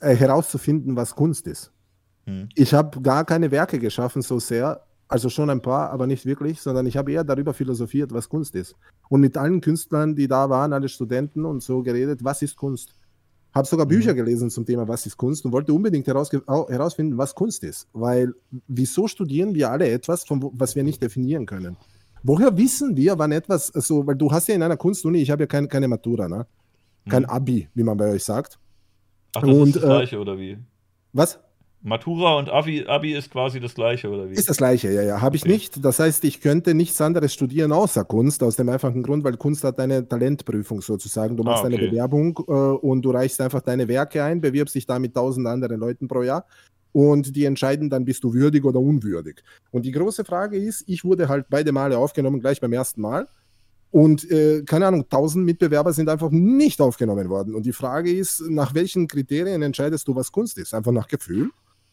äh, 0.00 0.14
herauszufinden, 0.14 0.94
was 0.94 1.14
Kunst 1.14 1.46
ist. 1.46 1.72
Hm. 2.26 2.48
Ich 2.54 2.72
habe 2.74 3.00
gar 3.00 3.24
keine 3.24 3.50
Werke 3.50 3.78
geschaffen 3.78 4.22
so 4.22 4.38
sehr, 4.38 4.84
also 5.08 5.28
schon 5.30 5.50
ein 5.50 5.62
paar, 5.62 5.90
aber 5.90 6.06
nicht 6.06 6.26
wirklich, 6.26 6.60
sondern 6.60 6.86
ich 6.86 6.96
habe 6.96 7.10
eher 7.10 7.24
darüber 7.24 7.54
philosophiert, 7.54 8.12
was 8.12 8.28
Kunst 8.28 8.54
ist. 8.54 8.76
Und 9.08 9.20
mit 9.20 9.36
allen 9.36 9.60
Künstlern, 9.60 10.14
die 10.14 10.28
da 10.28 10.48
waren, 10.48 10.72
alle 10.72 10.88
Studenten 10.88 11.44
und 11.44 11.62
so 11.62 11.82
geredet, 11.82 12.22
was 12.22 12.42
ist 12.42 12.56
Kunst? 12.56 12.94
Habe 13.58 13.66
sogar 13.66 13.86
mhm. 13.86 13.90
Bücher 13.90 14.14
gelesen 14.14 14.50
zum 14.50 14.64
Thema, 14.64 14.86
was 14.86 15.04
ist 15.04 15.16
Kunst 15.16 15.44
und 15.44 15.50
wollte 15.50 15.72
unbedingt 15.72 16.06
herausfinden, 16.06 17.18
was 17.18 17.34
Kunst 17.34 17.64
ist. 17.64 17.88
Weil 17.92 18.32
wieso 18.68 19.08
studieren 19.08 19.52
wir 19.52 19.68
alle 19.72 19.88
etwas, 19.88 20.22
von, 20.22 20.50
was 20.52 20.76
wir 20.76 20.84
nicht 20.84 21.02
definieren 21.02 21.44
können? 21.44 21.76
Woher 22.22 22.56
wissen 22.56 22.96
wir, 22.96 23.18
wann 23.18 23.32
etwas 23.32 23.66
so, 23.66 24.06
weil 24.06 24.14
du 24.14 24.30
hast 24.30 24.46
ja 24.46 24.54
in 24.54 24.62
einer 24.62 24.76
Kunstuni, 24.76 25.18
ich 25.18 25.32
habe 25.32 25.42
ja 25.42 25.46
kein, 25.48 25.68
keine 25.68 25.88
Matura, 25.88 26.28
ne? 26.28 26.46
kein 27.08 27.24
mhm. 27.24 27.30
Abi, 27.30 27.68
wie 27.74 27.82
man 27.82 27.96
bei 27.96 28.12
euch 28.12 28.22
sagt. 28.22 28.60
Ach, 29.34 29.40
das 29.40 29.50
und, 29.50 29.66
ist 29.68 29.76
das 29.76 29.82
Gleiche, 29.82 30.16
äh, 30.16 30.20
oder 30.20 30.38
wie? 30.38 30.58
Was? 31.12 31.40
Matura 31.80 32.36
und 32.36 32.48
Abi, 32.48 32.86
Abi 32.86 33.14
ist 33.14 33.30
quasi 33.30 33.60
das 33.60 33.74
gleiche, 33.74 34.10
oder 34.10 34.28
wie? 34.28 34.34
Ist 34.34 34.48
das 34.48 34.56
gleiche, 34.56 34.90
ja, 34.90 35.02
ja. 35.02 35.20
Habe 35.20 35.36
ich 35.36 35.42
okay. 35.42 35.52
nicht. 35.52 35.84
Das 35.84 36.00
heißt, 36.00 36.24
ich 36.24 36.40
könnte 36.40 36.74
nichts 36.74 37.00
anderes 37.00 37.32
studieren 37.32 37.70
außer 37.70 38.04
Kunst, 38.04 38.42
aus 38.42 38.56
dem 38.56 38.68
einfachen 38.68 39.02
Grund, 39.02 39.22
weil 39.22 39.36
Kunst 39.36 39.62
hat 39.62 39.78
eine 39.78 40.06
Talentprüfung 40.06 40.80
sozusagen. 40.80 41.36
Du 41.36 41.44
machst 41.44 41.62
ah, 41.62 41.66
okay. 41.68 41.76
eine 41.76 41.88
Bewerbung 41.88 42.38
äh, 42.48 42.52
und 42.52 43.02
du 43.02 43.10
reichst 43.10 43.40
einfach 43.40 43.62
deine 43.62 43.86
Werke 43.86 44.24
ein, 44.24 44.40
bewirbst 44.40 44.74
dich 44.74 44.86
da 44.86 44.98
mit 44.98 45.14
tausend 45.14 45.46
anderen 45.46 45.78
Leuten 45.78 46.08
pro 46.08 46.22
Jahr 46.22 46.44
und 46.92 47.36
die 47.36 47.44
entscheiden 47.44 47.90
dann, 47.90 48.04
bist 48.04 48.24
du 48.24 48.32
würdig 48.32 48.64
oder 48.64 48.80
unwürdig. 48.80 49.42
Und 49.70 49.84
die 49.84 49.92
große 49.92 50.24
Frage 50.24 50.56
ist, 50.56 50.84
ich 50.86 51.04
wurde 51.04 51.28
halt 51.28 51.46
beide 51.48 51.70
Male 51.70 51.98
aufgenommen, 51.98 52.40
gleich 52.40 52.60
beim 52.60 52.72
ersten 52.72 53.00
Mal. 53.00 53.28
Und 53.90 54.30
äh, 54.30 54.62
keine 54.64 54.86
Ahnung, 54.86 55.08
tausend 55.08 55.44
Mitbewerber 55.44 55.92
sind 55.92 56.08
einfach 56.08 56.30
nicht 56.30 56.80
aufgenommen 56.80 57.28
worden. 57.28 57.54
Und 57.54 57.64
die 57.64 57.72
Frage 57.72 58.12
ist, 58.12 58.42
nach 58.48 58.74
welchen 58.74 59.06
Kriterien 59.06 59.62
entscheidest 59.62 60.08
du, 60.08 60.14
was 60.14 60.32
Kunst 60.32 60.58
ist? 60.58 60.74
Einfach 60.74 60.92
nach 60.92 61.08
Gefühl? 61.08 61.50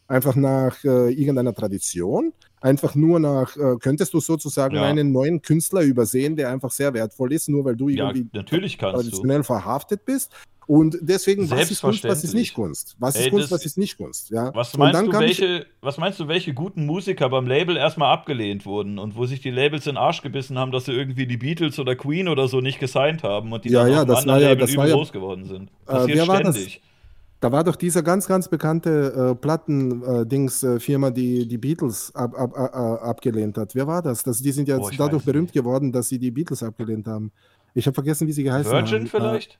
Einfach 0.08 0.36
nach 0.36 0.84
äh, 0.84 1.12
irgendeiner 1.12 1.54
Tradition, 1.54 2.34
einfach 2.62 2.96
nur 2.96 3.20
nach, 3.20 3.56
äh, 3.58 3.76
könntest 3.80 4.14
du 4.14 4.20
sozusagen 4.20 4.76
ja. 4.76 4.84
einen 4.84 5.12
neuen 5.12 5.42
Künstler 5.42 5.82
übersehen, 5.82 6.36
der 6.36 6.50
einfach 6.50 6.72
sehr 6.72 6.94
wertvoll 6.94 7.34
ist, 7.34 7.50
nur 7.50 7.66
weil 7.66 7.76
du 7.76 7.90
irgendwie 7.90 8.28
ja, 8.34 8.44
traditionell 8.44 9.40
du. 9.40 9.44
verhaftet 9.44 10.06
bist. 10.06 10.32
Und 10.68 10.98
deswegen, 11.00 11.50
was 11.52 11.70
ist 11.70 11.82
Kunst, 11.82 12.04
was 12.06 12.24
ist 12.24 12.34
nicht 12.34 12.56
Kunst? 12.56 12.96
Was 12.98 13.16
ist 13.16 13.26
Ey, 13.26 13.30
Kunst, 13.30 13.52
was 13.52 13.66
ist 13.66 13.78
nicht 13.78 13.98
Kunst? 13.98 14.32
Ja? 14.32 14.52
Was, 14.56 14.76
meinst 14.76 15.00
du, 15.00 15.12
welche, 15.12 15.68
was 15.82 15.98
meinst 15.98 16.20
du, 16.20 16.28
welche 16.28 16.56
guten 16.56 16.88
Musiker 16.88 17.30
beim 17.30 17.46
Label 17.46 17.78
erstmal 17.78 18.12
abgelehnt 18.12 18.66
wurden 18.66 18.98
und 18.98 19.16
wo 19.16 19.28
sich 19.28 19.42
die 19.42 19.52
Labels 19.52 19.86
in 19.86 19.92
den 19.92 19.98
Arsch 19.98 20.24
gebissen 20.24 20.58
haben, 20.58 20.72
dass 20.72 20.86
sie 20.86 20.92
irgendwie 20.92 21.28
die 21.28 21.38
Beatles 21.38 21.78
oder 21.78 21.96
Queen 21.96 22.28
oder 22.28 22.48
so 22.48 22.62
nicht 22.62 22.80
gesigned 22.80 23.22
haben 23.22 23.54
und 23.54 23.64
die 23.64 23.70
ja, 23.70 23.84
dann 23.84 23.92
ja, 23.92 24.02
auf 24.02 24.10
einem 24.10 24.18
anderen 24.18 24.42
Label 24.42 24.70
ja, 24.70 24.96
groß 24.96 25.12
geworden 25.12 25.46
sind? 25.46 25.70
Passiert 25.86 26.18
äh, 26.18 26.28
wer 26.28 26.36
ständig. 26.36 26.82
Da 27.46 27.52
war 27.52 27.64
doch 27.64 27.76
dieser 27.76 28.02
ganz, 28.02 28.26
ganz 28.28 28.50
bekannte 28.50 29.34
äh, 29.34 29.36
Platten-Dings-Firma, 29.36 31.10
äh, 31.10 31.14
die 31.14 31.48
die 31.48 31.60
Beatles 31.60 32.12
ab, 32.16 32.34
ab, 32.36 32.58
ab, 32.58 33.04
abgelehnt 33.04 33.60
hat. 33.60 33.76
Wer 33.76 33.86
war 33.86 34.02
das? 34.02 34.24
das 34.24 34.42
die 34.42 34.52
sind 34.52 34.68
ja 34.68 34.80
oh, 34.80 34.90
dadurch 34.98 35.24
berühmt 35.24 35.50
nicht. 35.50 35.54
geworden, 35.54 35.92
dass 35.92 36.10
sie 36.10 36.18
die 36.18 36.32
Beatles 36.32 36.64
abgelehnt 36.64 37.06
haben. 37.06 37.32
Ich 37.76 37.86
habe 37.86 37.94
vergessen, 37.94 38.28
wie 38.28 38.32
sie 38.32 38.42
geheißen 38.42 38.72
Virgin 38.72 38.86
haben. 38.86 39.04
Virgin 39.04 39.08
vielleicht? 39.08 39.52
Äh, 39.52 39.58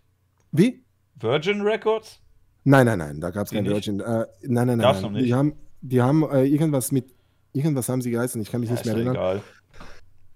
wie? 0.54 0.84
Virgin 1.20 1.62
Records? 1.62 2.22
Nein, 2.64 2.88
nein, 2.88 2.98
nein, 2.98 3.22
da 3.22 3.30
gab 3.30 3.46
es 3.46 3.52
kein 3.52 3.66
Virgin. 3.66 4.00
Äh, 4.00 4.26
nein, 4.42 4.66
nein, 4.66 4.80
nein. 4.80 5.02
nein. 5.04 5.24
Die 5.24 5.36
haben, 5.36 5.54
die 5.82 6.02
haben 6.02 6.28
äh, 6.32 6.44
irgendwas 6.44 6.92
mit, 6.92 7.14
irgendwas 7.54 7.88
haben 7.88 8.02
sie 8.02 8.10
geheißen, 8.10 8.42
ich 8.42 8.50
kann 8.50 8.62
mich 8.62 8.72
ja, 8.72 8.78
nicht 8.78 8.86
mehr 8.86 8.96
erinnern. 8.96 9.14
Egal. 9.14 9.42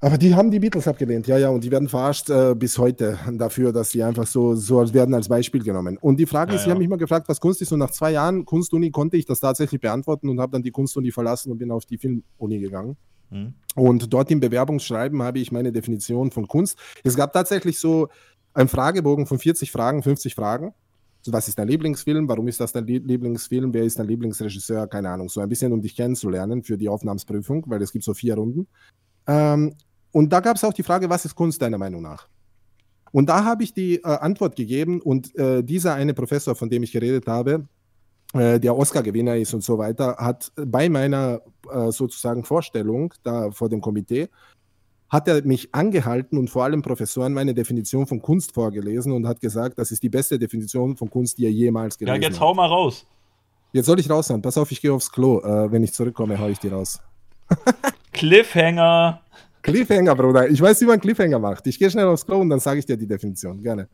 Aber 0.01 0.17
die 0.17 0.33
haben 0.33 0.49
die 0.49 0.59
Beatles 0.59 0.87
abgelehnt, 0.87 1.27
ja, 1.27 1.37
ja, 1.37 1.49
und 1.49 1.61
die 1.61 1.71
werden 1.71 1.89
verarscht 1.89 2.29
äh, 2.29 2.55
bis 2.55 2.77
heute 2.77 3.19
dafür, 3.33 3.73
dass 3.73 3.91
sie 3.91 4.01
einfach 4.01 4.25
so, 4.25 4.55
so 4.55 4.93
werden 4.93 5.13
als 5.13 5.27
Beispiel 5.27 5.61
genommen. 5.61 5.97
Und 5.97 6.17
die 6.17 6.25
Frage 6.25 6.51
ja, 6.51 6.55
ist, 6.55 6.61
ja. 6.61 6.65
sie 6.65 6.71
haben 6.71 6.77
mich 6.77 6.87
mal 6.87 6.97
gefragt, 6.97 7.27
was 7.27 7.41
Kunst 7.41 7.61
ist, 7.61 7.73
und 7.73 7.79
nach 7.79 7.91
zwei 7.91 8.11
Jahren 8.11 8.45
Kunstuni 8.45 8.91
konnte 8.91 9.17
ich 9.17 9.25
das 9.25 9.41
tatsächlich 9.41 9.81
beantworten 9.81 10.29
und 10.29 10.39
habe 10.39 10.53
dann 10.53 10.63
die 10.63 10.71
Kunstuni 10.71 11.11
verlassen 11.11 11.51
und 11.51 11.57
bin 11.57 11.69
auf 11.69 11.85
die 11.85 11.97
Filmuni 11.97 12.59
gegangen. 12.59 12.95
Mhm. 13.29 13.53
Und 13.75 14.13
dort 14.13 14.31
im 14.31 14.39
Bewerbungsschreiben 14.39 15.21
habe 15.21 15.39
ich 15.39 15.51
meine 15.51 15.73
Definition 15.73 16.31
von 16.31 16.47
Kunst. 16.47 16.77
Es 17.03 17.15
gab 17.17 17.33
tatsächlich 17.33 17.77
so 17.77 18.07
einen 18.53 18.69
Fragebogen 18.69 19.25
von 19.25 19.37
40 19.37 19.69
Fragen, 19.69 20.01
50 20.01 20.33
Fragen. 20.33 20.73
So, 21.21 21.33
was 21.33 21.49
ist 21.49 21.59
dein 21.59 21.67
Lieblingsfilm? 21.67 22.29
Warum 22.29 22.47
ist 22.47 22.61
das 22.61 22.71
dein 22.71 22.87
Lieblingsfilm? 22.87 23.73
Wer 23.73 23.83
ist 23.83 23.99
dein 23.99 24.07
Lieblingsregisseur? 24.07 24.87
Keine 24.87 25.09
Ahnung. 25.09 25.27
So 25.27 25.41
ein 25.41 25.49
bisschen, 25.49 25.73
um 25.73 25.81
dich 25.81 25.95
kennenzulernen 25.95 26.63
für 26.63 26.77
die 26.77 26.87
Aufnahmsprüfung, 26.87 27.65
weil 27.67 27.81
es 27.81 27.91
gibt 27.91 28.05
so 28.05 28.13
vier 28.13 28.35
Runden. 28.35 28.67
Ähm, 29.27 29.75
und 30.11 30.31
da 30.31 30.39
gab 30.39 30.55
es 30.55 30.63
auch 30.63 30.73
die 30.73 30.83
Frage, 30.83 31.09
was 31.09 31.25
ist 31.25 31.35
Kunst 31.35 31.61
deiner 31.61 31.77
Meinung 31.77 32.01
nach? 32.01 32.27
Und 33.11 33.27
da 33.29 33.43
habe 33.43 33.63
ich 33.63 33.73
die 33.73 33.95
äh, 33.95 34.03
Antwort 34.03 34.55
gegeben 34.55 35.01
und 35.01 35.35
äh, 35.35 35.63
dieser 35.63 35.95
eine 35.95 36.13
Professor, 36.13 36.55
von 36.55 36.69
dem 36.69 36.83
ich 36.83 36.91
geredet 36.91 37.27
habe, 37.27 37.65
äh, 38.33 38.59
der 38.59 38.77
Oscar-Gewinner 38.77 39.37
ist 39.37 39.53
und 39.53 39.63
so 39.63 39.77
weiter, 39.77 40.17
hat 40.17 40.51
bei 40.55 40.89
meiner 40.89 41.41
äh, 41.71 41.91
sozusagen 41.91 42.43
Vorstellung 42.43 43.13
da 43.23 43.49
vor 43.51 43.69
dem 43.69 43.81
Komitee 43.81 44.29
hat 45.09 45.27
er 45.27 45.43
mich 45.43 45.73
angehalten 45.73 46.37
und 46.37 46.49
vor 46.49 46.63
allem 46.63 46.81
Professoren 46.81 47.33
meine 47.33 47.53
Definition 47.53 48.05
von 48.05 48.21
Kunst 48.21 48.53
vorgelesen 48.53 49.11
und 49.11 49.27
hat 49.27 49.41
gesagt, 49.41 49.79
das 49.79 49.91
ist 49.91 50.03
die 50.03 50.09
beste 50.09 50.37
Definition 50.37 50.95
von 50.95 51.09
Kunst, 51.09 51.37
die 51.39 51.45
er 51.45 51.51
jemals 51.51 51.97
gelesen 51.97 52.15
hat. 52.15 52.21
Ja, 52.21 52.29
jetzt 52.29 52.39
hau 52.39 52.53
mal 52.53 52.67
raus. 52.67 53.05
Jetzt 53.73 53.87
soll 53.87 53.99
ich 53.99 54.09
raus 54.09 54.27
sein. 54.27 54.41
Pass 54.41 54.57
auf, 54.57 54.71
ich 54.71 54.81
gehe 54.81 54.93
aufs 54.93 55.11
Klo. 55.11 55.41
Äh, 55.41 55.71
wenn 55.71 55.83
ich 55.83 55.93
zurückkomme, 55.93 56.39
hau 56.39 56.47
ich 56.47 56.59
die 56.59 56.67
raus. 56.67 56.99
Cliffhanger. 58.13 59.21
Cliffhanger, 59.61 60.15
Bruder. 60.15 60.49
Ich 60.49 60.61
weiß, 60.61 60.81
wie 60.81 60.85
man 60.85 60.99
Cliffhanger 60.99 61.39
macht. 61.39 61.67
Ich 61.67 61.79
gehe 61.79 61.89
schnell 61.89 62.05
aufs 62.05 62.25
Klo 62.25 62.39
und 62.39 62.49
dann 62.49 62.59
sage 62.59 62.79
ich 62.79 62.85
dir 62.85 62.97
die 62.97 63.07
Definition. 63.07 63.61
Gerne. 63.61 63.87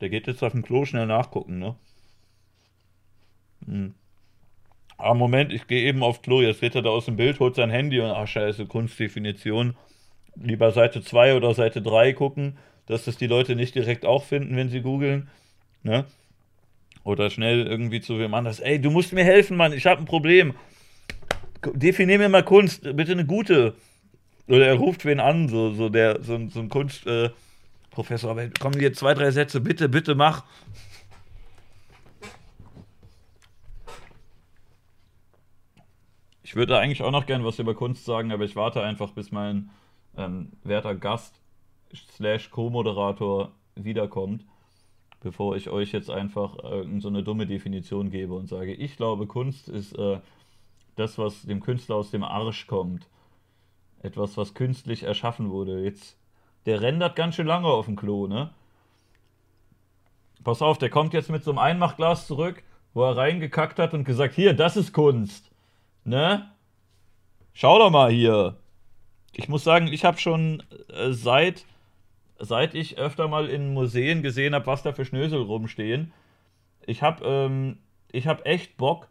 Der 0.00 0.08
geht 0.08 0.26
jetzt 0.26 0.42
auf 0.42 0.52
dem 0.52 0.62
Klo 0.62 0.84
schnell 0.84 1.06
nachgucken, 1.06 1.58
ne? 1.58 1.76
Hm. 3.66 3.94
Ah, 4.96 5.14
Moment, 5.14 5.52
ich 5.52 5.66
gehe 5.66 5.88
eben 5.88 6.02
aufs 6.02 6.22
Klo. 6.22 6.42
Jetzt 6.42 6.60
geht 6.60 6.74
er 6.74 6.82
da 6.82 6.90
aus 6.90 7.06
dem 7.06 7.16
Bild, 7.16 7.40
holt 7.40 7.54
sein 7.54 7.70
Handy 7.70 8.00
und 8.00 8.10
ach, 8.10 8.26
scheiße, 8.26 8.66
Kunstdefinition. 8.66 9.76
Lieber 10.36 10.72
Seite 10.72 11.02
2 11.02 11.36
oder 11.36 11.54
Seite 11.54 11.82
3 11.82 12.12
gucken, 12.12 12.58
dass 12.86 13.04
das 13.04 13.16
die 13.16 13.26
Leute 13.26 13.56
nicht 13.56 13.74
direkt 13.74 14.04
auch 14.04 14.24
finden, 14.24 14.56
wenn 14.56 14.68
sie 14.68 14.80
googeln. 14.82 15.28
Ne? 15.82 16.04
Oder 17.04 17.30
schnell 17.30 17.66
irgendwie 17.66 18.00
zu 18.00 18.18
wem 18.18 18.34
anders. 18.34 18.60
Ey, 18.60 18.80
du 18.80 18.90
musst 18.90 19.12
mir 19.12 19.24
helfen, 19.24 19.56
Mann, 19.56 19.72
ich 19.72 19.86
habe 19.86 20.00
ein 20.00 20.06
Problem. 20.06 20.54
Definier 21.74 22.18
mir 22.18 22.28
mal 22.28 22.44
Kunst, 22.44 22.82
bitte 22.96 23.12
eine 23.12 23.26
gute. 23.26 23.74
Oder 24.48 24.66
er 24.66 24.74
ruft 24.74 25.04
wen 25.04 25.20
an, 25.20 25.48
so, 25.48 25.72
so, 25.72 25.88
der, 25.88 26.22
so, 26.22 26.38
so 26.48 26.60
ein 26.60 26.68
Kunstprofessor. 26.68 28.38
Äh, 28.38 28.50
kommen 28.58 28.78
hier 28.78 28.92
zwei, 28.92 29.14
drei 29.14 29.30
Sätze, 29.30 29.60
bitte, 29.60 29.88
bitte 29.88 30.14
mach. 30.14 30.44
Ich 36.42 36.56
würde 36.56 36.78
eigentlich 36.78 37.02
auch 37.02 37.12
noch 37.12 37.26
gern 37.26 37.44
was 37.44 37.60
über 37.60 37.74
Kunst 37.74 38.04
sagen, 38.04 38.32
aber 38.32 38.44
ich 38.44 38.56
warte 38.56 38.82
einfach, 38.82 39.12
bis 39.12 39.30
mein 39.30 39.70
ähm, 40.16 40.50
werter 40.64 40.96
Gast 40.96 41.40
slash 42.16 42.50
Co-Moderator 42.50 43.52
wiederkommt, 43.76 44.44
bevor 45.20 45.56
ich 45.56 45.70
euch 45.70 45.92
jetzt 45.92 46.10
einfach 46.10 46.56
äh, 46.64 47.00
so 47.00 47.08
eine 47.08 47.22
dumme 47.22 47.46
Definition 47.46 48.10
gebe 48.10 48.34
und 48.34 48.48
sage, 48.48 48.72
ich 48.72 48.96
glaube, 48.96 49.26
Kunst 49.26 49.68
ist 49.68 49.96
äh, 49.98 50.20
das, 50.96 51.18
was 51.18 51.42
dem 51.42 51.60
Künstler 51.60 51.96
aus 51.96 52.10
dem 52.10 52.24
Arsch 52.24 52.66
kommt. 52.66 53.08
Etwas, 54.02 54.36
was 54.36 54.54
künstlich 54.54 55.02
erschaffen 55.02 55.50
wurde. 55.50 55.82
Jetzt, 55.82 56.16
der 56.66 56.80
rendert 56.80 57.16
ganz 57.16 57.34
schön 57.34 57.46
lange 57.46 57.68
auf 57.68 57.86
dem 57.86 57.96
Klo, 57.96 58.26
ne? 58.26 58.50
Pass 60.42 60.62
auf, 60.62 60.78
der 60.78 60.88
kommt 60.88 61.12
jetzt 61.12 61.30
mit 61.30 61.44
so 61.44 61.50
einem 61.50 61.58
Einmachglas 61.58 62.26
zurück, 62.26 62.62
wo 62.94 63.04
er 63.04 63.16
reingekackt 63.16 63.78
hat 63.78 63.92
und 63.92 64.04
gesagt, 64.04 64.34
hier, 64.34 64.54
das 64.54 64.76
ist 64.76 64.92
Kunst. 64.92 65.50
Ne? 66.04 66.50
Schau 67.52 67.78
doch 67.78 67.90
mal 67.90 68.10
hier. 68.10 68.56
Ich 69.32 69.48
muss 69.48 69.64
sagen, 69.64 69.88
ich 69.88 70.04
habe 70.04 70.18
schon 70.18 70.62
äh, 70.88 71.12
seit, 71.12 71.66
seit 72.40 72.74
ich 72.74 72.98
öfter 72.98 73.28
mal 73.28 73.48
in 73.48 73.72
Museen 73.72 74.22
gesehen 74.22 74.54
habe, 74.54 74.66
was 74.66 74.82
da 74.82 74.92
für 74.92 75.04
Schnösel 75.04 75.42
rumstehen, 75.42 76.12
ich 76.86 77.02
habe 77.02 77.24
ähm, 77.24 77.78
hab 78.14 78.46
echt 78.46 78.76
Bock, 78.76 79.08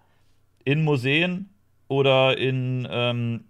in 0.65 0.84
Museen 0.84 1.49
oder 1.88 2.38
in, 2.38 2.88
ähm, 2.89 3.45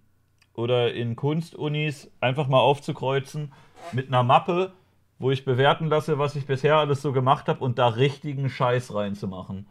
oder 0.54 0.94
in 0.94 1.16
Kunstunis 1.16 2.12
einfach 2.20 2.48
mal 2.48 2.60
aufzukreuzen 2.60 3.54
mit 3.92 4.08
einer 4.08 4.24
Mappe, 4.24 4.74
wo 5.18 5.32
ich 5.32 5.46
bewerten 5.46 5.88
lasse, 5.88 6.20
was 6.20 6.36
ich 6.36 6.46
bisher 6.46 6.78
alles 6.78 7.02
so 7.02 7.12
gemacht 7.12 7.48
habe 7.48 7.64
und 7.64 7.80
da 7.80 7.88
richtigen 7.88 8.50
Scheiß 8.50 8.94
reinzumachen. 8.94 9.68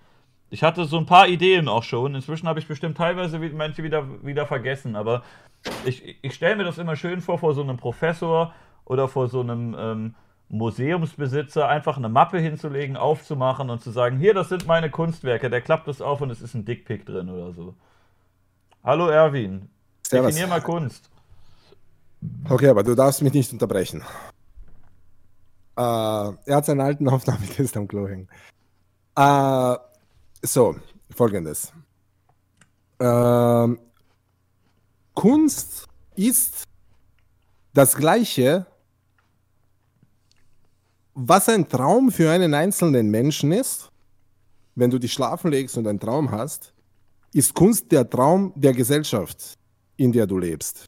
Ich 0.50 0.62
hatte 0.62 0.84
so 0.86 0.98
ein 0.98 1.06
paar 1.06 1.28
Ideen 1.28 1.68
auch 1.68 1.82
schon. 1.82 2.14
Inzwischen 2.14 2.48
habe 2.48 2.58
ich 2.58 2.66
bestimmt 2.66 2.96
teilweise 2.96 3.38
manche 3.38 3.82
wieder, 3.82 4.24
wieder 4.24 4.46
vergessen, 4.46 4.96
aber 4.96 5.22
ich, 5.84 6.16
ich 6.22 6.34
stelle 6.34 6.56
mir 6.56 6.64
das 6.64 6.78
immer 6.78 6.96
schön 6.96 7.20
vor, 7.20 7.38
vor 7.38 7.54
so 7.54 7.62
einem 7.62 7.76
Professor 7.76 8.54
oder 8.88 9.08
vor 9.08 9.28
so 9.28 9.40
einem 9.40 9.76
ähm, 9.78 10.14
Museumsbesitzer 10.48 11.68
einfach 11.68 11.98
eine 11.98 12.08
Mappe 12.08 12.38
hinzulegen, 12.38 12.96
aufzumachen 12.96 13.68
und 13.70 13.82
zu 13.82 13.90
sagen, 13.90 14.18
hier, 14.18 14.32
das 14.34 14.48
sind 14.48 14.66
meine 14.66 14.90
Kunstwerke. 14.90 15.50
Der 15.50 15.60
klappt 15.60 15.88
das 15.88 16.00
auf 16.00 16.20
und 16.20 16.30
es 16.30 16.40
ist 16.40 16.54
ein 16.54 16.64
Dickpick 16.64 17.04
drin 17.04 17.28
oder 17.28 17.52
so. 17.52 17.74
Hallo 18.82 19.08
Erwin, 19.08 19.68
Servus. 20.02 20.28
definier 20.30 20.48
mal 20.48 20.62
Kunst. 20.62 21.10
Okay, 22.48 22.68
aber 22.68 22.82
du 22.82 22.94
darfst 22.94 23.22
mich 23.22 23.32
nicht 23.32 23.52
unterbrechen. 23.52 24.02
Äh, 25.76 25.80
er 25.80 26.56
hat 26.56 26.64
seinen 26.64 26.80
alten 26.80 27.08
Aufnahmetest 27.08 27.76
am 27.76 27.86
Klo 27.86 28.08
hängen. 28.08 28.28
Äh, 29.16 29.76
so, 30.42 30.76
folgendes. 31.14 31.72
Ähm, 32.98 33.78
Kunst 35.14 35.86
ist 36.16 36.64
das 37.74 37.96
Gleiche, 37.96 38.66
was 41.20 41.48
ein 41.48 41.68
Traum 41.68 42.12
für 42.12 42.30
einen 42.30 42.54
einzelnen 42.54 43.10
Menschen 43.10 43.50
ist. 43.50 43.90
Wenn 44.76 44.88
du 44.90 45.00
dich 45.00 45.12
schlafen 45.12 45.50
legst 45.50 45.76
und 45.76 45.88
einen 45.88 45.98
Traum 45.98 46.30
hast, 46.30 46.72
ist 47.32 47.52
Kunst 47.54 47.90
der 47.90 48.08
Traum 48.08 48.52
der 48.54 48.72
Gesellschaft, 48.72 49.54
in 49.96 50.12
der 50.12 50.28
du 50.28 50.38
lebst. 50.38 50.86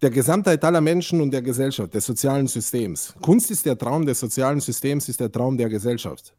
Der 0.00 0.08
Gesamtheit 0.10 0.64
aller 0.64 0.80
Menschen 0.80 1.20
und 1.20 1.30
der 1.30 1.42
Gesellschaft, 1.42 1.92
des 1.92 2.06
sozialen 2.06 2.46
Systems. 2.46 3.14
Kunst 3.20 3.50
ist 3.50 3.66
der 3.66 3.76
Traum 3.76 4.06
des 4.06 4.18
sozialen 4.18 4.60
Systems, 4.60 5.06
ist 5.10 5.20
der 5.20 5.30
Traum 5.30 5.58
der 5.58 5.68
Gesellschaft. 5.68 6.34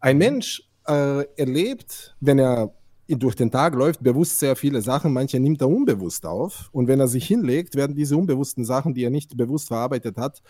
Ein 0.00 0.18
Mensch 0.18 0.68
äh, 0.88 1.24
erlebt, 1.36 2.16
wenn 2.18 2.40
er 2.40 2.74
durch 3.06 3.36
den 3.36 3.50
Tag 3.50 3.74
läuft, 3.76 4.02
bewusst 4.02 4.40
sehr 4.40 4.56
viele 4.56 4.82
Sachen, 4.82 5.12
manche 5.12 5.38
nimmt 5.38 5.60
er 5.60 5.68
unbewusst 5.68 6.26
auf. 6.26 6.68
Und 6.72 6.88
wenn 6.88 6.98
er 6.98 7.08
sich 7.08 7.26
hinlegt, 7.26 7.76
werden 7.76 7.94
diese 7.94 8.16
unbewussten 8.16 8.64
Sachen, 8.64 8.92
die 8.92 9.04
er 9.04 9.10
nicht 9.10 9.36
bewusst 9.36 9.68
verarbeitet 9.68 10.16
hat, 10.16 10.42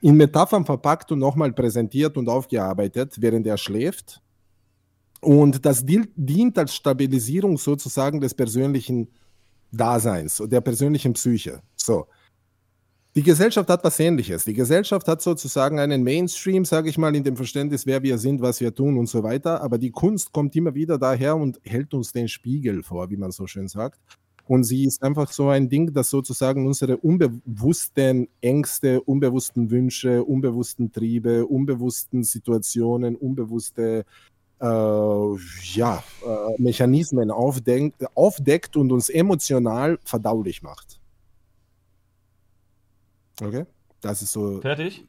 in 0.00 0.16
Metaphern 0.16 0.64
verpackt 0.64 1.10
und 1.12 1.18
nochmal 1.18 1.52
präsentiert 1.52 2.16
und 2.16 2.28
aufgearbeitet, 2.28 3.16
während 3.18 3.46
er 3.46 3.58
schläft. 3.58 4.20
Und 5.20 5.64
das 5.64 5.84
dient 5.84 6.58
als 6.58 6.74
Stabilisierung 6.74 7.56
sozusagen 7.56 8.20
des 8.20 8.34
persönlichen 8.34 9.08
Daseins, 9.70 10.42
der 10.46 10.60
persönlichen 10.60 11.12
Psyche. 11.14 11.62
So. 11.76 12.06
Die 13.14 13.22
Gesellschaft 13.22 13.68
hat 13.68 13.84
was 13.84 14.00
Ähnliches. 14.00 14.44
Die 14.44 14.54
Gesellschaft 14.54 15.06
hat 15.06 15.20
sozusagen 15.20 15.78
einen 15.78 16.02
Mainstream, 16.02 16.64
sage 16.64 16.88
ich 16.88 16.96
mal, 16.96 17.14
in 17.14 17.22
dem 17.22 17.36
Verständnis, 17.36 17.84
wer 17.84 18.02
wir 18.02 18.16
sind, 18.16 18.40
was 18.40 18.60
wir 18.60 18.74
tun 18.74 18.96
und 18.96 19.06
so 19.06 19.22
weiter. 19.22 19.62
Aber 19.62 19.76
die 19.76 19.90
Kunst 19.90 20.32
kommt 20.32 20.56
immer 20.56 20.74
wieder 20.74 20.96
daher 20.96 21.36
und 21.36 21.60
hält 21.62 21.92
uns 21.92 22.12
den 22.12 22.26
Spiegel 22.26 22.82
vor, 22.82 23.10
wie 23.10 23.18
man 23.18 23.30
so 23.30 23.46
schön 23.46 23.68
sagt. 23.68 24.00
Und 24.52 24.64
sie 24.64 24.84
ist 24.84 25.02
einfach 25.02 25.32
so 25.32 25.48
ein 25.48 25.70
Ding, 25.70 25.94
das 25.94 26.10
sozusagen 26.10 26.66
unsere 26.66 26.98
unbewussten 26.98 28.28
Ängste, 28.42 29.00
unbewussten 29.00 29.70
Wünsche, 29.70 30.22
unbewussten 30.22 30.92
Triebe, 30.92 31.46
unbewussten 31.46 32.22
Situationen, 32.22 33.16
unbewusste 33.16 34.04
äh, 34.60 34.64
ja, 34.66 36.04
äh, 36.22 36.62
Mechanismen 36.62 37.30
aufdeckt, 37.30 38.04
aufdeckt 38.14 38.76
und 38.76 38.92
uns 38.92 39.08
emotional 39.08 39.98
verdaulich 40.04 40.62
macht. 40.62 41.00
Okay. 43.40 43.64
Das 44.02 44.20
ist 44.20 44.32
so. 44.32 44.60
Fertig? 44.60 45.06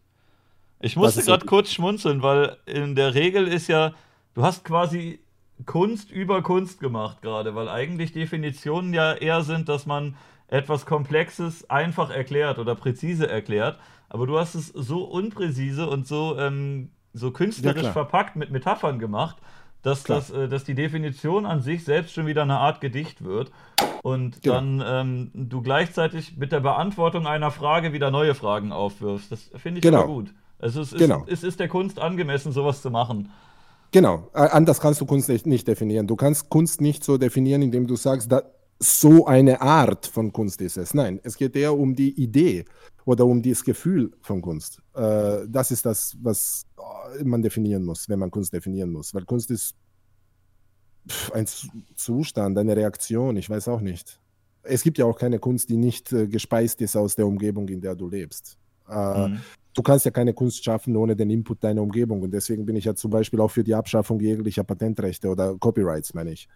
Ich 0.80 0.96
musste 0.96 1.22
gerade 1.22 1.44
so 1.44 1.50
kurz 1.50 1.70
schmunzeln, 1.70 2.22
weil 2.22 2.56
in 2.66 2.96
der 2.96 3.14
Regel 3.14 3.50
ist 3.50 3.68
ja, 3.68 3.94
du 4.36 4.42
hast 4.42 4.64
quasi 4.64 5.20
Kunst 5.66 6.12
über 6.12 6.42
Kunst 6.42 6.80
gemacht 6.80 7.22
gerade, 7.22 7.56
weil 7.56 7.70
eigentlich 7.70 8.12
Definitionen 8.12 8.94
ja 8.94 9.14
eher 9.14 9.44
sind, 9.44 9.70
dass 9.70 9.86
man 9.86 10.16
etwas 10.48 10.86
Komplexes 10.86 11.70
einfach 11.70 12.10
erklärt 12.10 12.60
oder 12.60 12.76
präzise 12.76 13.28
erklärt. 13.28 13.80
Aber 14.10 14.28
du 14.28 14.38
hast 14.38 14.56
es 14.56 14.68
so 14.68 15.04
unpräzise 15.04 15.90
und 15.90 16.08
so, 16.08 16.38
ähm, 16.38 16.90
so 17.14 17.32
künstlerisch 17.32 17.84
ja, 17.84 17.92
verpackt 17.92 18.36
mit 18.36 18.52
Metaphern 18.52 19.00
gemacht, 19.00 19.38
dass, 19.82 20.04
das, 20.04 20.30
äh, 20.30 20.48
dass 20.48 20.64
die 20.64 20.76
Definition 20.76 21.46
an 21.46 21.62
sich 21.62 21.84
selbst 21.84 22.14
schon 22.14 22.26
wieder 22.26 22.44
eine 22.44 22.60
Art 22.60 22.82
Gedicht 22.82 23.24
wird 23.24 23.52
und 24.04 24.42
genau. 24.42 24.56
dann 24.56 24.84
ähm, 24.86 25.32
du 25.34 25.62
gleichzeitig 25.62 26.38
mit 26.38 26.52
der 26.52 26.60
Beantwortung 26.60 27.26
einer 27.26 27.52
Frage 27.52 27.94
wieder 27.94 28.12
neue 28.12 28.36
Fragen 28.36 28.72
aufwirfst. 28.72 29.32
Das 29.32 29.52
finde 29.56 29.80
ich 29.80 29.84
genau. 29.84 30.06
gut. 30.06 30.34
Also 30.60 30.82
es 30.82 30.94
ist, 30.94 31.00
genau. 31.00 31.26
es 31.28 31.44
ist 31.44 31.60
der 31.60 31.68
Kunst 31.68 32.00
angemessen, 32.00 32.52
sowas 32.52 32.82
zu 32.82 32.90
machen. 32.90 33.32
Genau, 33.94 34.28
anders 34.34 34.82
kannst 34.82 35.00
du 35.02 35.06
Kunst 35.06 35.30
nicht, 35.30 35.46
nicht 35.46 35.68
definieren. 35.68 36.08
Du 36.08 36.16
kannst 36.16 36.50
Kunst 36.50 36.82
nicht 36.82 37.04
so 37.04 37.20
definieren, 37.20 37.62
indem 37.62 37.86
du 37.86 37.96
sagst, 37.96 38.32
da, 38.32 38.42
so 38.80 39.28
eine 39.28 39.62
Art 39.62 40.08
von 40.08 40.34
Kunst 40.34 40.62
ist 40.62 40.78
es. 40.78 40.96
Nein, 40.96 41.20
es 41.24 41.38
geht 41.38 41.56
eher 41.56 41.78
um 41.78 41.96
die 41.96 42.10
Idee 42.20 42.66
oder 43.06 43.26
um 43.28 43.44
das 43.44 43.64
Gefühl 43.64 44.12
von 44.22 44.42
Kunst. 44.42 44.82
Äh, 44.96 45.48
das 45.48 45.70
ist 45.70 45.86
das, 45.86 46.18
was 46.24 46.66
äh, 47.20 47.24
man 47.24 47.44
definieren 47.44 47.86
muss, 47.86 48.10
wenn 48.10 48.18
man 48.18 48.32
Kunst 48.32 48.52
definieren 48.52 48.92
muss. 48.92 49.14
Weil 49.14 49.26
Kunst 49.26 49.52
ist 49.52 49.76
ein 51.32 51.46
Zustand, 51.96 52.58
eine 52.58 52.76
Reaktion, 52.76 53.38
ich 53.38 53.48
weiß 53.48 53.68
auch 53.68 53.82
nicht. 53.82 54.20
Es 54.64 54.82
gibt 54.82 54.98
ja 54.98 55.06
auch 55.06 55.20
keine 55.20 55.38
Kunst, 55.38 55.70
die 55.70 55.78
nicht 55.78 56.12
äh, 56.12 56.28
gespeist 56.28 56.82
ist 56.82 56.96
aus 56.96 57.16
der 57.16 57.28
Umgebung, 57.28 57.68
in 57.68 57.80
der 57.80 57.96
du 57.96 58.10
lebst. 58.10 58.58
Äh, 58.90 59.28
mhm. 59.28 59.42
Du 59.74 59.82
kannst 59.82 60.06
ja 60.06 60.12
keine 60.12 60.34
Kunst 60.34 60.64
schaffen 60.64 60.96
ohne 60.96 61.16
den 61.16 61.30
Input 61.30 61.64
deiner 61.64 61.82
Umgebung. 61.82 62.22
Und 62.22 62.32
deswegen 62.32 62.66
bin 62.66 62.76
ich 62.76 62.86
ja 62.86 62.96
zum 62.96 63.12
Beispiel 63.12 63.40
auch 63.42 63.52
für 63.52 63.64
die 63.64 63.76
Abschaffung 63.76 64.20
jeglicher 64.20 64.64
Patentrechte 64.64 65.30
oder 65.30 65.56
Copyrights, 65.58 66.14
meine 66.14 66.32
ich. 66.32 66.48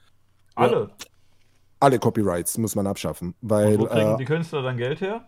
Alle? 0.56 0.90
Ja, 0.90 1.06
alle 1.80 2.00
Copyrights 2.00 2.58
muss 2.58 2.76
man 2.76 2.88
abschaffen. 2.88 3.36
Weil, 3.42 3.76
Und 3.76 3.82
wo 3.82 3.86
kriegen 3.86 4.14
äh, 4.14 4.18
die 4.18 4.26
Künstler 4.26 4.62
dann 4.62 4.78
Geld 4.78 5.02
her? 5.02 5.28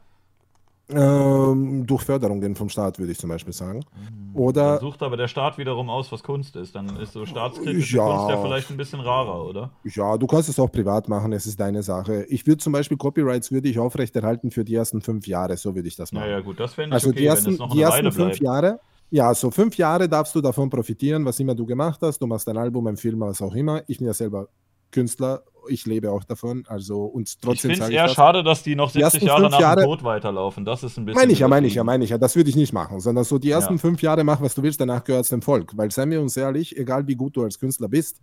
Ähm, 0.89 1.85
durch 1.85 2.03
Förderungen 2.03 2.55
vom 2.55 2.69
Staat, 2.69 2.99
würde 2.99 3.11
ich 3.11 3.19
zum 3.19 3.29
Beispiel 3.29 3.53
sagen. 3.53 3.85
Dann 3.93 4.31
Oder 4.33 4.79
sucht 4.79 5.01
aber 5.03 5.17
der 5.17 5.27
Staat 5.27 5.57
wiederum 5.57 5.89
aus, 5.89 6.11
was 6.11 6.23
Kunst 6.23 6.55
ist. 6.55 6.75
Dann 6.75 6.97
ist 6.97 7.13
so 7.13 7.25
staatskritische 7.25 7.97
Ja. 7.97 8.05
Kunst 8.05 8.29
ja 8.29 8.41
vielleicht 8.41 8.69
ein 8.71 8.77
bisschen 8.77 8.99
rarer, 8.99 9.45
oder? 9.45 9.71
ja, 9.83 10.17
du 10.17 10.27
kannst 10.27 10.49
es 10.49 10.59
auch 10.59 10.71
privat 10.71 11.07
machen, 11.07 11.33
es 11.33 11.45
ist 11.45 11.59
deine 11.59 11.83
Sache. 11.83 12.25
Ich 12.29 12.45
würde 12.47 12.57
zum 12.57 12.73
Beispiel 12.73 12.97
Copyrights 12.97 13.51
würde 13.51 13.69
ich 13.69 13.79
aufrechterhalten 13.79 14.51
für 14.51 14.63
die 14.63 14.75
ersten 14.75 15.01
fünf 15.01 15.27
Jahre, 15.27 15.57
so 15.57 15.75
würde 15.75 15.87
ich 15.87 15.95
das 15.95 16.11
machen. 16.11 16.25
Naja, 16.25 16.39
gut, 16.41 16.59
das 16.59 16.73
fände 16.73 16.89
ich 16.89 16.93
Also 16.95 17.09
okay, 17.09 17.19
die 17.19 17.25
ersten, 17.25 17.45
wenn 17.47 17.53
es 17.53 17.59
noch 17.59 17.71
die 17.71 17.81
ersten 17.81 18.11
fünf. 18.11 18.39
Jahre, 18.39 18.79
ja, 19.11 19.33
so 19.33 19.49
fünf 19.51 19.75
Jahre 19.77 20.07
darfst 20.07 20.35
du 20.35 20.41
davon 20.41 20.69
profitieren, 20.69 21.25
was 21.25 21.39
immer 21.39 21.55
du 21.55 21.65
gemacht 21.65 21.99
hast. 22.01 22.19
Du 22.19 22.27
machst 22.27 22.47
ein 22.47 22.57
Album, 22.57 22.85
ein 22.87 22.97
Film, 22.97 23.19
was 23.21 23.41
auch 23.41 23.55
immer. 23.55 23.81
Ich 23.87 23.97
bin 23.97 24.07
ja 24.07 24.13
selber 24.13 24.47
Künstler, 24.91 25.43
ich 25.67 25.85
lebe 25.85 26.11
auch 26.11 26.23
davon. 26.23 26.63
Also 26.67 27.03
und 27.03 27.29
Ich 27.29 27.37
trotzdem 27.39 27.71
finde 27.71 27.85
es 27.85 27.89
eher 27.91 28.03
das. 28.03 28.13
schade, 28.13 28.43
dass 28.43 28.63
die 28.63 28.75
noch 28.75 28.91
Die 28.91 28.99
70 28.99 29.21
ersten 29.21 29.27
Jahre 29.27 29.41
nach 29.49 29.57
dem 29.57 29.61
Jahre- 29.61 29.83
Tod 29.83 30.03
weiterlaufen. 30.03 30.65
Das 30.65 30.83
ist 30.83 30.97
ein 30.97 31.05
bisschen. 31.05 31.19
Meine 31.19 31.31
ich 31.33 31.39
ja, 31.39 31.47
meine 31.47 31.67
ich 31.67 31.75
ja, 31.75 31.83
meine 31.83 32.03
ich 32.03 32.09
ja. 32.09 32.17
Das 32.17 32.35
würde 32.35 32.49
ich 32.49 32.55
nicht 32.55 32.73
machen, 32.73 32.99
sondern 32.99 33.23
so 33.23 33.37
die 33.37 33.51
ersten 33.51 33.73
Ja. 33.75 33.79
fünf 33.79 34.01
Jahre 34.01 34.23
mach, 34.23 34.41
was 34.41 34.55
du 34.55 34.63
willst, 34.63 34.79
danach 34.81 35.03
gehört 35.03 35.23
es 35.25 35.29
dem 35.29 35.41
Volk. 35.41 35.75
Weil, 35.77 35.91
seien 35.91 36.09
wir 36.09 36.21
uns 36.21 36.35
ehrlich, 36.37 36.75
egal 36.77 37.05
wie 37.07 37.15
gut 37.15 37.35
du 37.35 37.43
als 37.43 37.59
Künstler 37.59 37.87
bist, 37.87 38.19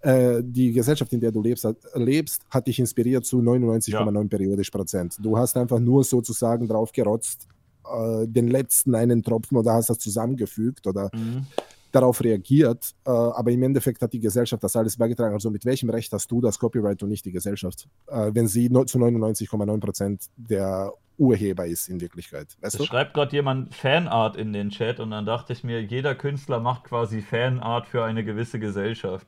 äh, 0.00 0.42
die 0.44 0.72
Gesellschaft, 0.72 1.12
in 1.12 1.20
der 1.20 1.32
du 1.32 1.42
lebst, 1.42 1.64
hat, 1.64 1.76
lebst, 1.94 2.42
hat 2.50 2.66
dich 2.68 2.78
inspiriert 2.78 3.24
zu 3.24 3.40
99,9 3.40 4.28
periodisch 4.28 4.70
Prozent. 4.70 5.16
Du 5.20 5.36
hast 5.36 5.56
einfach 5.56 5.80
nur 5.80 6.04
sozusagen 6.04 6.68
drauf 6.68 6.92
gerotzt, 6.92 7.48
äh, 7.84 8.26
den 8.28 8.48
letzten 8.48 8.94
einen 8.94 9.22
Tropfen 9.22 9.56
oder 9.56 9.72
hast 9.72 9.88
das 9.90 9.98
zusammengefügt 9.98 10.86
oder 10.86 11.10
Mhm. 11.14 11.46
Darauf 11.96 12.22
reagiert, 12.22 12.94
äh, 13.06 13.10
aber 13.10 13.50
im 13.50 13.62
Endeffekt 13.62 14.02
hat 14.02 14.12
die 14.12 14.20
Gesellschaft 14.20 14.62
das 14.62 14.76
alles 14.76 14.96
beigetragen. 14.96 15.34
Also 15.34 15.50
mit 15.50 15.64
welchem 15.64 15.90
Recht 15.90 16.12
hast 16.12 16.30
du 16.30 16.40
das 16.40 16.58
Copyright 16.58 17.02
und 17.02 17.08
nicht 17.08 17.24
die 17.24 17.32
Gesellschaft, 17.32 17.88
äh, 18.08 18.30
wenn 18.34 18.46
sie 18.48 18.68
no 18.68 18.84
zu 18.84 18.98
99,9 18.98 19.80
Prozent 19.80 20.26
der 20.36 20.92
Urheber 21.18 21.66
ist 21.66 21.88
in 21.88 22.00
Wirklichkeit? 22.00 22.56
Weißt 22.60 22.74
Es 22.74 22.78
du? 22.78 22.84
schreibt 22.84 23.14
gerade 23.14 23.34
jemand 23.34 23.74
Fanart 23.74 24.36
in 24.36 24.52
den 24.52 24.70
Chat 24.70 25.00
und 25.00 25.10
dann 25.10 25.24
dachte 25.26 25.52
ich 25.54 25.64
mir, 25.64 25.82
jeder 25.82 26.14
Künstler 26.14 26.60
macht 26.60 26.84
quasi 26.84 27.22
Fanart 27.22 27.86
für 27.86 28.04
eine 28.04 28.24
gewisse 28.24 28.58
Gesellschaft. 28.60 29.26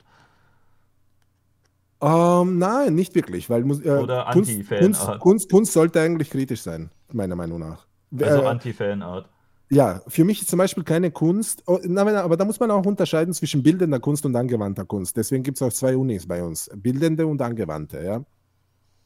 Ähm, 2.00 2.58
nein, 2.58 2.94
nicht 2.94 3.14
wirklich, 3.14 3.50
weil 3.50 3.62
äh, 3.84 3.90
Oder 3.90 4.26
Kunst, 4.30 4.50
Anti-Fanart. 4.50 4.80
Kunst, 4.80 5.18
Kunst, 5.20 5.50
Kunst 5.50 5.72
sollte 5.72 6.00
eigentlich 6.00 6.30
kritisch 6.30 6.62
sein, 6.62 6.90
meiner 7.12 7.34
Meinung 7.34 7.58
nach. 7.58 7.86
Also 8.20 8.42
Äh, 8.42 8.46
Anti-Fanart. 8.46 9.28
Ja, 9.70 10.02
für 10.08 10.24
mich 10.24 10.40
ist 10.40 10.48
zum 10.48 10.58
Beispiel 10.58 10.82
keine 10.82 11.10
Kunst, 11.10 11.62
oh, 11.66 11.78
aber 11.96 12.36
da 12.36 12.44
muss 12.44 12.58
man 12.58 12.70
auch 12.70 12.86
unterscheiden 12.86 13.34
zwischen 13.34 13.62
bildender 13.62 14.00
Kunst 14.00 14.24
und 14.24 14.34
angewandter 14.34 14.86
Kunst. 14.86 15.16
Deswegen 15.16 15.42
gibt 15.42 15.58
es 15.58 15.62
auch 15.62 15.72
zwei 15.72 15.96
Unis 15.96 16.26
bei 16.26 16.42
uns, 16.42 16.70
bildende 16.74 17.26
und 17.26 17.42
angewandte, 17.42 18.02
ja. 18.02 18.24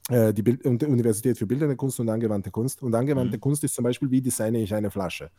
Äh, 0.09 0.33
Die 0.33 0.43
Bild 0.43 0.65
Universität 0.65 1.39
für 1.39 1.47
bildende 1.47 1.77
Kunst 1.77 1.99
und 2.01 2.09
angewandte 2.09 2.51
Kunst. 2.51 2.83
Und 2.83 2.95
angewandte 2.95 3.37
Mhm. 3.37 3.41
Kunst 3.41 3.65
ist 3.65 3.75
zum 3.75 3.85
Beispiel, 3.85 4.11
wie 4.11 4.21
designe 4.21 4.63
ich 4.63 4.75
eine 4.75 4.91
Flasche? 4.91 5.31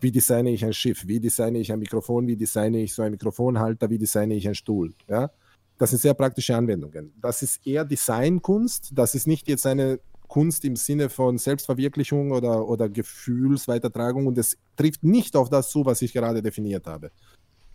Wie 0.00 0.10
designe 0.10 0.50
ich 0.50 0.64
ein 0.64 0.72
Schiff? 0.72 1.06
Wie 1.06 1.20
designe 1.20 1.58
ich 1.58 1.72
ein 1.72 1.78
Mikrofon? 1.78 2.26
Wie 2.26 2.36
designe 2.36 2.82
ich 2.82 2.94
so 2.94 3.02
einen 3.02 3.12
Mikrofonhalter? 3.12 3.88
Wie 3.90 3.98
designe 3.98 4.34
ich 4.34 4.46
einen 4.46 4.56
Stuhl? 4.56 4.94
Ja? 5.08 5.30
Das 5.78 5.90
sind 5.90 6.00
sehr 6.02 6.14
praktische 6.14 6.56
Anwendungen. 6.56 7.12
Das 7.20 7.42
ist 7.42 7.64
eher 7.66 7.84
Designkunst. 7.84 8.90
Das 8.94 9.14
ist 9.14 9.26
nicht 9.26 9.48
jetzt 9.48 9.66
eine 9.66 10.00
Kunst 10.32 10.64
im 10.64 10.76
Sinne 10.76 11.10
von 11.10 11.36
Selbstverwirklichung 11.36 12.32
oder, 12.32 12.66
oder 12.66 12.88
Gefühlsweitertragung 12.88 14.26
und 14.26 14.38
es 14.38 14.56
trifft 14.76 15.04
nicht 15.04 15.36
auf 15.36 15.50
das 15.50 15.68
zu, 15.68 15.84
was 15.84 16.00
ich 16.00 16.14
gerade 16.14 16.40
definiert 16.40 16.86
habe. 16.86 17.10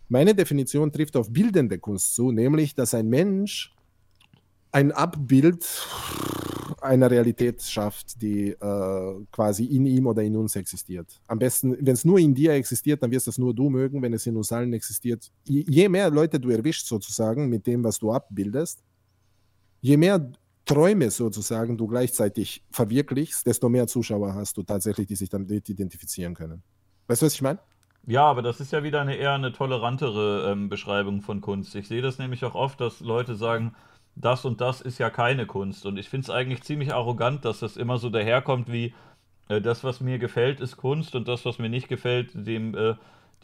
Meine 0.08 0.34
Definition 0.34 0.90
trifft 0.90 1.16
auf 1.16 1.32
bildende 1.32 1.78
Kunst 1.78 2.16
zu, 2.16 2.32
nämlich, 2.32 2.74
dass 2.74 2.94
ein 2.94 3.08
Mensch 3.08 3.72
ein 4.72 4.90
Abbild 4.90 5.64
einer 6.80 7.08
Realität 7.08 7.62
schafft, 7.62 8.20
die 8.20 8.48
äh, 8.48 9.24
quasi 9.30 9.64
in 9.64 9.86
ihm 9.86 10.08
oder 10.08 10.24
in 10.24 10.34
uns 10.34 10.56
existiert. 10.56 11.06
Am 11.28 11.38
besten, 11.38 11.76
wenn 11.78 11.94
es 11.94 12.04
nur 12.04 12.18
in 12.18 12.34
dir 12.34 12.54
existiert, 12.54 13.00
dann 13.04 13.12
wirst 13.12 13.28
das 13.28 13.38
nur 13.38 13.54
du 13.54 13.70
mögen, 13.70 14.02
wenn 14.02 14.14
es 14.14 14.26
in 14.26 14.36
uns 14.36 14.50
allen 14.50 14.72
existiert. 14.72 15.30
Je, 15.44 15.88
mehr 15.88 16.10
Leute 16.10 16.40
du 16.40 16.50
erwischst 16.50 16.88
sozusagen 16.88 17.48
mit 17.48 17.68
dem, 17.68 17.84
was 17.84 18.00
du 18.00 18.10
abbildest, 18.10 18.82
je 19.80 19.96
mehr 19.96 20.32
Träume 20.68 21.10
sozusagen 21.10 21.76
du 21.76 21.86
gleichzeitig 21.86 22.62
verwirklichst, 22.70 23.46
desto 23.46 23.68
mehr 23.68 23.86
Zuschauer 23.86 24.34
hast 24.34 24.56
du 24.58 24.62
tatsächlich, 24.62 25.06
die 25.06 25.16
sich 25.16 25.30
damit 25.30 25.68
identifizieren 25.68 26.34
können. 26.34 26.62
Weißt 27.06 27.22
du, 27.22 27.26
was 27.26 27.34
ich 27.34 27.42
meine? 27.42 27.58
Ja, 28.06 28.24
aber 28.24 28.42
das 28.42 28.60
ist 28.60 28.72
ja 28.72 28.82
wieder 28.82 29.00
eine 29.00 29.16
eher 29.16 29.32
eine 29.32 29.52
tolerantere 29.52 30.50
ähm, 30.52 30.68
Beschreibung 30.68 31.22
von 31.22 31.40
Kunst. 31.40 31.74
Ich 31.74 31.88
sehe 31.88 32.02
das 32.02 32.18
nämlich 32.18 32.44
auch 32.44 32.54
oft, 32.54 32.80
dass 32.80 33.00
Leute 33.00 33.34
sagen, 33.34 33.74
das 34.14 34.44
und 34.44 34.60
das 34.60 34.80
ist 34.80 34.98
ja 34.98 35.10
keine 35.10 35.46
Kunst. 35.46 35.86
Und 35.86 35.96
ich 35.96 36.08
finde 36.08 36.24
es 36.24 36.30
eigentlich 36.30 36.62
ziemlich 36.62 36.92
arrogant, 36.92 37.44
dass 37.44 37.60
das 37.60 37.76
immer 37.76 37.98
so 37.98 38.10
daherkommt 38.10 38.70
wie, 38.70 38.94
äh, 39.48 39.60
das, 39.60 39.84
was 39.84 40.00
mir 40.00 40.18
gefällt, 40.18 40.60
ist 40.60 40.76
Kunst 40.76 41.14
und 41.14 41.28
das, 41.28 41.44
was 41.44 41.58
mir 41.58 41.68
nicht 41.70 41.88
gefällt, 41.88 42.30
dem, 42.34 42.74
äh, 42.74 42.94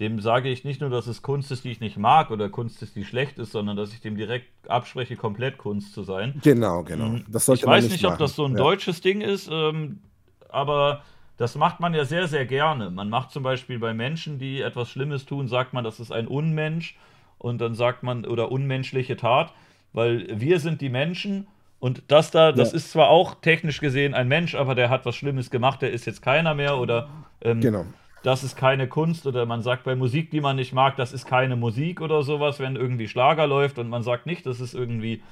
dem 0.01 0.21
sage 0.21 0.49
ich 0.49 0.65
nicht 0.65 0.81
nur, 0.81 0.91
dass 0.91 1.07
es 1.07 1.23
Kunst 1.23 1.53
ist, 1.53 1.65
die 1.65 1.71
ich 1.71 1.81
nicht 1.81 1.97
mag 1.97 2.31
oder 2.31 2.49
Kunst 2.49 2.83
ist, 2.83 2.97
die 2.97 3.05
schlecht 3.05 3.39
ist, 3.39 3.53
sondern 3.53 3.77
dass 3.77 3.93
ich 3.93 4.01
dem 4.01 4.17
direkt 4.17 4.49
abspreche, 4.69 5.15
komplett 5.17 5.57
Kunst 5.59 5.93
zu 5.95 6.03
sein. 6.03 6.41
Genau, 6.43 6.83
genau. 6.83 7.05
Mhm. 7.11 7.25
Das 7.29 7.47
sollte 7.47 7.65
ich 7.65 7.67
weiß 7.71 7.89
nicht, 7.91 8.05
ob 8.05 8.13
machen. 8.13 8.21
das 8.21 8.35
so 8.35 8.45
ein 8.45 8.53
Ja. 8.53 8.59
deutsches 8.59 9.01
Ding 9.01 9.21
ist, 9.21 9.49
ähm, 9.53 10.01
aber 10.49 11.03
das 11.37 11.55
macht 11.57 11.81
man 11.81 11.95
ja 11.95 12.05
sehr, 12.05 12.27
sehr 12.29 12.47
gerne. 12.47 12.91
Man 12.91 13.09
macht 13.09 13.31
zum 13.31 13.43
Beispiel 13.43 13.79
bei 13.79 13.95
Menschen, 13.95 14.39
die 14.39 14.61
etwas 14.61 14.91
Schlimmes 14.91 15.27
tun, 15.27 15.49
sagt 15.49 15.73
man, 15.73 15.85
das 15.85 16.01
ist 16.01 16.11
ein 16.13 16.27
Unmensch 16.27 16.97
und 17.39 17.61
dann 17.61 17.75
sagt 17.75 18.03
man, 18.03 18.25
oder 18.25 18.51
unmenschliche 18.51 19.17
Tat, 19.17 19.53
weil 19.93 20.27
wir 20.29 20.59
sind 20.61 20.81
die 20.81 20.89
Menschen 20.89 21.47
und 21.79 22.03
das 22.09 22.31
da, 22.31 22.51
das 22.51 22.71
Ja. 22.73 22.77
ist 22.79 22.91
zwar 22.93 23.11
auch 23.11 23.35
technisch 23.43 23.79
gesehen 23.81 24.15
ein 24.15 24.27
Mensch, 24.27 24.55
aber 24.55 24.75
der 24.75 24.91
hat 24.91 25.07
was 25.07 25.15
Schlimmes 25.17 25.51
gemacht, 25.51 25.83
der 25.83 25.93
ist 25.93 26.05
jetzt 26.07 26.23
keiner 26.23 26.55
mehr 26.55 26.79
oder 26.79 27.09
ähm, 27.43 27.61
Genau. 27.61 27.85
Das 28.25 28.43
ist 28.43 28.57
keine 28.57 28.89
Kunst 28.89 29.27
oder 29.27 29.45
man 29.45 29.61
sagt 29.61 29.85
bei 29.85 29.95
Musik, 29.95 30.31
die 30.31 30.41
man 30.41 30.57
nicht 30.57 30.73
mag, 30.73 30.97
das 30.97 31.13
ist 31.13 31.27
keine 31.27 31.57
Musik 31.57 32.01
oder 32.01 32.23
sowas, 32.23 32.59
wenn 32.59 32.75
irgendwie 32.75 33.07
Schlager 33.07 33.47
läuft 33.47 33.79
und 33.79 33.91
man 33.91 34.03
sagt 34.03 34.25
nicht, 34.25 34.47
das 34.47 34.61
ist 34.61 34.75
irgendwie 34.75 35.23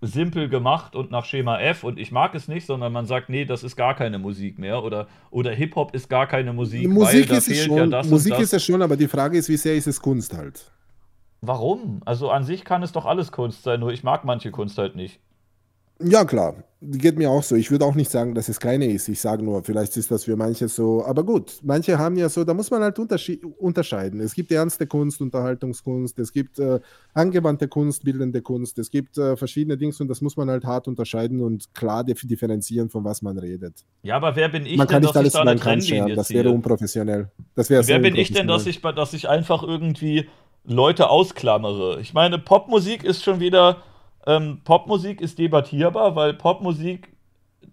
simpel 0.00 0.48
gemacht 0.48 0.96
und 0.96 1.10
nach 1.10 1.26
Schema 1.26 1.60
F 1.60 1.84
und 1.84 1.98
ich 1.98 2.10
mag 2.10 2.34
es 2.34 2.48
nicht, 2.48 2.66
sondern 2.66 2.90
man 2.90 3.04
sagt, 3.04 3.28
nee, 3.28 3.44
das 3.44 3.62
ist 3.62 3.76
gar 3.76 3.94
keine 3.94 4.18
Musik 4.18 4.58
mehr 4.58 4.82
oder, 4.82 5.08
oder 5.30 5.52
Hip-Hop 5.52 5.94
ist 5.94 6.08
gar 6.08 6.26
keine 6.26 6.54
Musik, 6.54 6.88
Musik 6.88 7.30
ist 7.30 7.48
es 7.48 7.64
schon, 7.64 7.90
ja 7.90 8.02
Musik 8.02 8.38
ist 8.38 8.54
es 8.54 8.64
schon, 8.64 8.80
aber 8.80 8.96
die 8.96 9.08
Frage 9.08 9.36
ist, 9.36 9.50
wie 9.50 9.58
sehr 9.58 9.76
ist 9.76 9.86
es 9.86 10.00
Kunst 10.00 10.34
halt? 10.34 10.72
Warum? 11.42 12.00
Also 12.06 12.30
an 12.30 12.44
sich 12.44 12.64
kann 12.64 12.82
es 12.82 12.92
doch 12.92 13.04
alles 13.04 13.30
Kunst 13.30 13.62
sein, 13.62 13.80
nur 13.80 13.92
ich 13.92 14.04
mag 14.04 14.24
manche 14.24 14.50
Kunst 14.50 14.78
halt 14.78 14.96
nicht. 14.96 15.20
Ja, 16.04 16.24
klar. 16.24 16.54
Geht 16.84 17.16
mir 17.16 17.30
auch 17.30 17.44
so. 17.44 17.54
Ich 17.54 17.70
würde 17.70 17.84
auch 17.84 17.94
nicht 17.94 18.10
sagen, 18.10 18.34
dass 18.34 18.48
es 18.48 18.58
keine 18.58 18.90
ist. 18.90 19.08
Ich 19.08 19.20
sage 19.20 19.44
nur, 19.44 19.62
vielleicht 19.62 19.96
ist 19.96 20.10
das 20.10 20.24
für 20.24 20.34
manche 20.34 20.66
so. 20.66 21.04
Aber 21.04 21.22
gut, 21.22 21.60
manche 21.62 21.96
haben 21.96 22.16
ja 22.16 22.28
so, 22.28 22.42
da 22.42 22.54
muss 22.54 22.72
man 22.72 22.82
halt 22.82 22.98
unterscheiden. 23.58 24.18
Es 24.18 24.34
gibt 24.34 24.50
ernste 24.50 24.88
Kunst, 24.88 25.20
Unterhaltungskunst, 25.20 26.18
es 26.18 26.32
gibt 26.32 26.58
äh, 26.58 26.80
angewandte 27.14 27.68
Kunst, 27.68 28.02
bildende 28.02 28.42
Kunst, 28.42 28.80
es 28.80 28.90
gibt 28.90 29.16
äh, 29.16 29.36
verschiedene 29.36 29.76
Dinge 29.76 29.94
und 30.00 30.08
das 30.08 30.20
muss 30.20 30.36
man 30.36 30.50
halt 30.50 30.64
hart 30.64 30.88
unterscheiden 30.88 31.40
und 31.40 31.72
klar 31.72 32.02
dif- 32.02 32.26
differenzieren, 32.26 32.90
von 32.90 33.04
was 33.04 33.22
man 33.22 33.38
redet. 33.38 33.84
Ja, 34.02 34.16
aber 34.16 34.34
wer 34.34 34.48
bin 34.48 34.66
ich 34.66 34.76
man 34.76 34.88
denn, 34.88 35.02
nicht 35.02 35.14
dass 35.14 35.14
ich 35.14 35.20
alles 35.20 35.32
da 35.34 35.40
eine. 35.42 35.60
Trennlinie 35.60 36.16
Das 36.16 36.30
wäre 36.30 36.50
unprofessionell. 36.50 37.30
Das 37.54 37.70
wäre 37.70 37.86
Wer 37.86 38.00
bin 38.00 38.16
ich 38.16 38.32
denn, 38.32 38.48
dass 38.48 38.66
ich, 38.66 38.80
dass 38.80 39.12
ich 39.12 39.28
einfach 39.28 39.62
irgendwie 39.62 40.28
Leute 40.64 41.10
ausklammere? 41.10 42.00
Ich 42.00 42.12
meine, 42.12 42.40
Popmusik 42.40 43.04
ist 43.04 43.22
schon 43.22 43.38
wieder, 43.38 43.82
ähm, 44.26 44.60
Popmusik 44.64 45.20
ist 45.20 45.38
debattierbar, 45.38 46.14
weil 46.16 46.34
Popmusik 46.34 47.08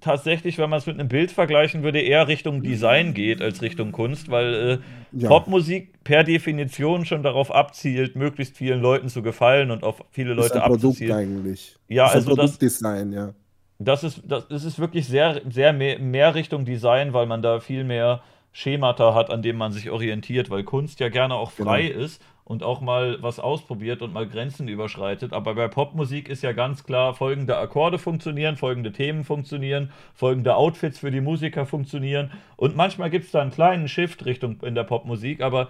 tatsächlich, 0.02 0.58
wenn 0.58 0.70
man 0.70 0.80
es 0.80 0.86
mit 0.86 1.00
einem 1.00 1.10
Bild 1.10 1.32
vergleichen 1.32 1.84
würde, 1.84 2.00
eher 2.00 2.28
Richtung 2.28 2.62
Design 2.64 3.14
geht 3.14 3.42
als 3.42 3.62
Richtung 3.62 3.92
Kunst, 3.92 4.30
weil 4.32 4.54
äh, 4.54 5.18
Ja. 5.20 5.28
Popmusik 5.30 6.04
per 6.04 6.24
Definition 6.24 7.06
schon 7.06 7.24
darauf 7.24 7.52
abzielt, 7.54 8.16
möglichst 8.16 8.56
vielen 8.56 8.82
Leuten 8.82 9.10
zu 9.10 9.22
gefallen 9.24 9.72
und 9.72 9.84
auf 9.84 10.04
viele 10.12 10.32
ist 10.32 10.38
Leute 10.38 10.54
ein 10.64 10.70
Produkt 10.70 10.84
abzuzielen. 10.86 11.12
eigentlich. 11.16 11.76
Ja, 11.88 12.06
ist 12.06 12.12
ein 12.12 12.16
also 12.18 12.30
das- 12.30 12.36
Produktdesign, 12.38 13.12
ja. 13.12 13.34
Das 13.82 14.04
ist, 14.04 14.22
das, 14.26 14.48
das 14.50 14.66
ist 14.66 14.78
wirklich 14.78 15.08
sehr, 15.08 15.42
sehr 15.50 15.72
mehr, 15.72 16.00
mehr 16.00 16.36
Richtung 16.36 16.66
Design, 16.66 17.14
weil 17.14 17.26
man 17.28 17.42
da 17.42 17.60
viel 17.62 17.86
mehr 17.86 18.22
Schemata 18.52 19.14
hat, 19.14 19.30
an 19.30 19.42
dem 19.42 19.56
man 19.56 19.72
sich 19.72 19.90
orientiert, 19.90 20.50
weil 20.50 20.64
Kunst 20.64 21.00
ja 21.00 21.08
gerne 21.10 21.36
auch 21.36 21.52
frei 21.52 21.86
ist 21.88 22.22
und 22.50 22.64
auch 22.64 22.82
mal 22.82 23.22
was 23.22 23.40
ausprobiert 23.40 24.02
und 24.02 24.12
mal 24.12 24.28
Grenzen 24.28 24.68
überschreitet. 24.68 25.34
Aber 25.34 25.54
bei 25.54 25.68
Popmusik 25.68 26.28
ist 26.30 26.42
ja 26.42 26.52
ganz 26.52 26.84
klar, 26.84 27.14
folgende 27.14 27.56
Akkorde 27.58 28.00
funktionieren, 28.00 28.58
folgende 28.58 28.92
Themen 28.92 29.24
funktionieren, 29.24 29.92
folgende 30.16 30.56
Outfits 30.56 30.98
für 30.98 31.12
die 31.12 31.22
Musiker 31.22 31.68
funktionieren. 31.68 32.32
Und 32.58 32.76
manchmal 32.76 33.12
gibt 33.12 33.26
es 33.26 33.32
da 33.32 33.42
einen 33.44 33.52
kleinen 33.52 33.88
Shift 33.88 34.26
Richtung 34.26 34.62
in 34.64 34.74
der 34.74 34.84
Popmusik, 34.84 35.42
aber 35.42 35.68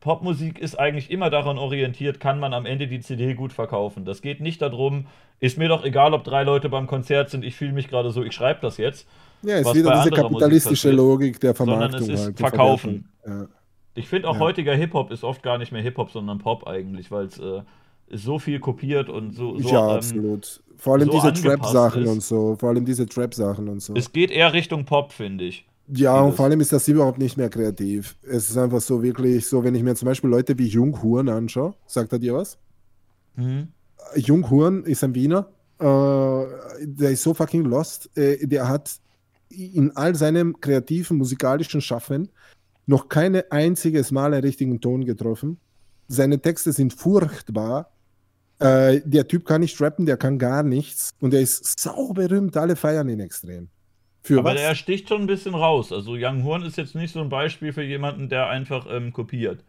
Popmusik 0.00 0.58
ist 0.58 0.78
eigentlich 0.78 1.10
immer 1.10 1.30
daran 1.30 1.56
orientiert, 1.56 2.20
kann 2.20 2.38
man 2.38 2.52
am 2.52 2.66
Ende 2.66 2.88
die 2.88 3.00
CD 3.00 3.32
gut 3.32 3.54
verkaufen. 3.54 4.04
Das 4.04 4.20
geht 4.20 4.40
nicht 4.40 4.60
darum, 4.60 5.06
ist 5.40 5.56
mir 5.56 5.68
doch 5.68 5.82
egal, 5.82 6.12
ob 6.12 6.24
drei 6.24 6.42
Leute 6.42 6.68
beim 6.68 6.86
Konzert 6.86 7.30
sind, 7.30 7.42
ich 7.42 7.56
fühle 7.56 7.72
mich 7.72 7.88
gerade 7.88 8.10
so, 8.10 8.22
ich 8.22 8.34
schreibe 8.34 8.60
das 8.60 8.76
jetzt. 8.76 9.08
Ja, 9.40 9.56
ist 9.56 9.64
was 9.64 9.74
wieder 9.74 9.92
bei 9.92 10.02
diese 10.02 10.10
kapitalistische 10.10 10.90
Logik 10.90 11.40
der 11.40 11.54
sondern 11.54 11.90
Vermarktung. 11.90 12.10
es 12.10 12.20
ist 12.20 12.26
halt, 12.26 12.38
Verkaufen. 12.38 13.08
Ja. 13.26 13.46
Ich 13.98 14.08
finde 14.08 14.28
auch 14.28 14.34
ja. 14.34 14.40
heutiger 14.40 14.74
Hip-Hop 14.74 15.10
ist 15.10 15.24
oft 15.24 15.42
gar 15.42 15.58
nicht 15.58 15.72
mehr 15.72 15.82
Hip-Hop, 15.82 16.10
sondern 16.10 16.38
Pop 16.38 16.66
eigentlich, 16.66 17.10
weil 17.10 17.26
es 17.26 17.38
äh, 17.38 17.62
so 18.10 18.38
viel 18.38 18.60
kopiert 18.60 19.08
und 19.08 19.34
so. 19.34 19.58
so 19.58 19.68
ja, 19.68 19.90
ähm, 19.90 19.96
absolut. 19.96 20.62
Vor 20.76 20.94
allem 20.94 21.10
so 21.10 21.12
diese 21.12 21.32
Trap-Sachen 21.32 22.06
und 22.06 22.22
so. 22.22 22.56
Vor 22.58 22.68
allem 22.68 22.84
diese 22.84 23.06
Trap-Sachen 23.06 23.68
und 23.68 23.82
so. 23.82 23.94
Es 23.94 24.12
geht 24.12 24.30
eher 24.30 24.52
Richtung 24.52 24.84
Pop, 24.84 25.12
finde 25.12 25.44
ich. 25.44 25.66
Ja, 25.88 26.20
und 26.20 26.34
vor 26.34 26.44
allem 26.44 26.60
ist 26.60 26.72
das 26.72 26.86
überhaupt 26.86 27.18
nicht 27.18 27.36
mehr 27.36 27.48
kreativ. 27.48 28.16
Es 28.22 28.50
ist 28.50 28.58
einfach 28.58 28.80
so 28.80 29.02
wirklich 29.02 29.46
so, 29.46 29.64
wenn 29.64 29.74
ich 29.74 29.82
mir 29.82 29.94
zum 29.94 30.06
Beispiel 30.06 30.30
Leute 30.30 30.56
wie 30.58 30.66
Jung 30.66 31.02
Huren 31.02 31.28
anschaue, 31.28 31.74
sagt 31.86 32.12
er 32.12 32.18
dir 32.18 32.34
was? 32.34 32.58
Mhm. 33.36 33.68
Jung 34.14 34.48
Huren 34.50 34.84
ist 34.84 35.02
ein 35.02 35.14
Wiener, 35.14 35.48
äh, 35.78 36.44
der 36.82 37.10
ist 37.10 37.22
so 37.22 37.34
fucking 37.34 37.64
lost. 37.64 38.10
Äh, 38.16 38.46
der 38.46 38.68
hat 38.68 39.00
in 39.48 39.96
all 39.96 40.14
seinem 40.14 40.60
kreativen 40.60 41.16
musikalischen 41.16 41.80
Schaffen 41.80 42.28
noch 42.88 43.08
keine 43.08 43.52
einziges 43.52 44.10
Mal 44.10 44.32
einen 44.32 44.42
richtigen 44.42 44.80
Ton 44.80 45.04
getroffen. 45.04 45.58
Seine 46.08 46.40
Texte 46.40 46.72
sind 46.72 46.94
furchtbar. 46.94 47.90
Äh, 48.58 49.02
der 49.04 49.28
Typ 49.28 49.44
kann 49.44 49.60
nicht 49.60 49.78
rappen, 49.80 50.06
der 50.06 50.16
kann 50.16 50.38
gar 50.38 50.62
nichts. 50.62 51.14
Und 51.20 51.34
er 51.34 51.40
ist 51.40 51.78
sauberühmt, 51.78 52.56
alle 52.56 52.76
feiern 52.76 53.08
ihn 53.10 53.20
extrem. 53.20 53.68
Für 54.22 54.38
Aber 54.38 54.50
was? 54.50 54.56
der 54.56 54.74
sticht 54.74 55.08
schon 55.10 55.20
ein 55.20 55.26
bisschen 55.26 55.54
raus. 55.54 55.92
Also 55.92 56.14
Young 56.16 56.44
Horn 56.44 56.62
ist 56.62 56.78
jetzt 56.78 56.94
nicht 56.94 57.12
so 57.12 57.20
ein 57.20 57.28
Beispiel 57.28 57.74
für 57.74 57.82
jemanden, 57.82 58.30
der 58.30 58.48
einfach 58.48 58.86
ähm, 58.90 59.12
kopiert. 59.12 59.62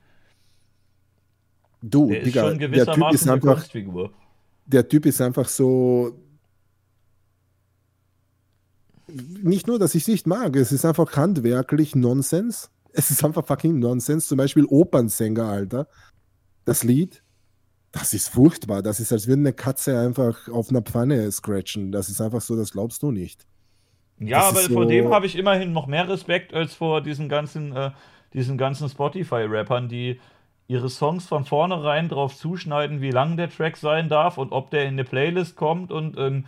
Du, 1.81 2.09
der 2.09 2.23
Digga, 2.23 2.41
ist 2.41 2.47
schon 2.47 2.57
gewissermaßen 2.57 2.99
der 2.99 3.05
typ 3.05 3.13
ist 3.13 3.27
eine 3.27 3.33
einfach. 3.33 4.11
Der 4.65 4.87
Typ 4.87 5.05
ist 5.05 5.21
einfach 5.21 5.47
so. 5.47 6.17
Nicht 9.07 9.67
nur, 9.67 9.77
dass 9.77 9.95
ich 9.95 10.03
es 10.03 10.07
nicht 10.07 10.27
mag, 10.27 10.55
es 10.55 10.71
ist 10.71 10.85
einfach 10.85 11.15
handwerklich 11.17 11.95
Nonsens. 11.95 12.69
Es 12.93 13.11
ist 13.11 13.23
einfach 13.23 13.45
fucking 13.45 13.79
Nonsens. 13.79 14.27
Zum 14.27 14.37
Beispiel 14.37 14.65
Opernsänger, 14.65 15.45
Alter. 15.45 15.87
Das 16.65 16.83
Lied, 16.83 17.23
das 17.91 18.13
ist 18.13 18.29
furchtbar. 18.29 18.81
Das 18.81 18.99
ist, 18.99 19.11
als 19.11 19.27
würde 19.27 19.41
eine 19.41 19.53
Katze 19.53 19.99
einfach 19.99 20.47
auf 20.49 20.69
einer 20.69 20.81
Pfanne 20.81 21.31
scratchen. 21.31 21.91
Das 21.91 22.09
ist 22.09 22.21
einfach 22.21 22.41
so, 22.41 22.55
das 22.55 22.71
glaubst 22.71 23.01
du 23.03 23.11
nicht. 23.11 23.45
Ja, 24.19 24.39
das 24.39 24.49
aber 24.49 24.61
so 24.61 24.73
vor 24.73 24.85
dem 24.85 25.11
habe 25.11 25.25
ich 25.25 25.37
immerhin 25.37 25.71
noch 25.71 25.87
mehr 25.87 26.07
Respekt 26.09 26.53
als 26.53 26.75
vor 26.75 27.01
diesen 27.01 27.29
ganzen, 27.29 27.75
äh, 27.75 27.91
diesen 28.33 28.57
ganzen 28.57 28.89
Spotify-Rappern, 28.89 29.87
die 29.87 30.19
ihre 30.67 30.89
Songs 30.89 31.25
von 31.25 31.45
vornherein 31.45 32.09
drauf 32.09 32.35
zuschneiden, 32.35 33.01
wie 33.01 33.11
lang 33.11 33.37
der 33.37 33.49
Track 33.49 33.77
sein 33.77 34.07
darf 34.07 34.37
und 34.37 34.51
ob 34.51 34.69
der 34.69 34.83
in 34.83 34.89
eine 34.89 35.03
Playlist 35.03 35.55
kommt 35.55 35.91
und 35.91 36.17
ähm, 36.17 36.45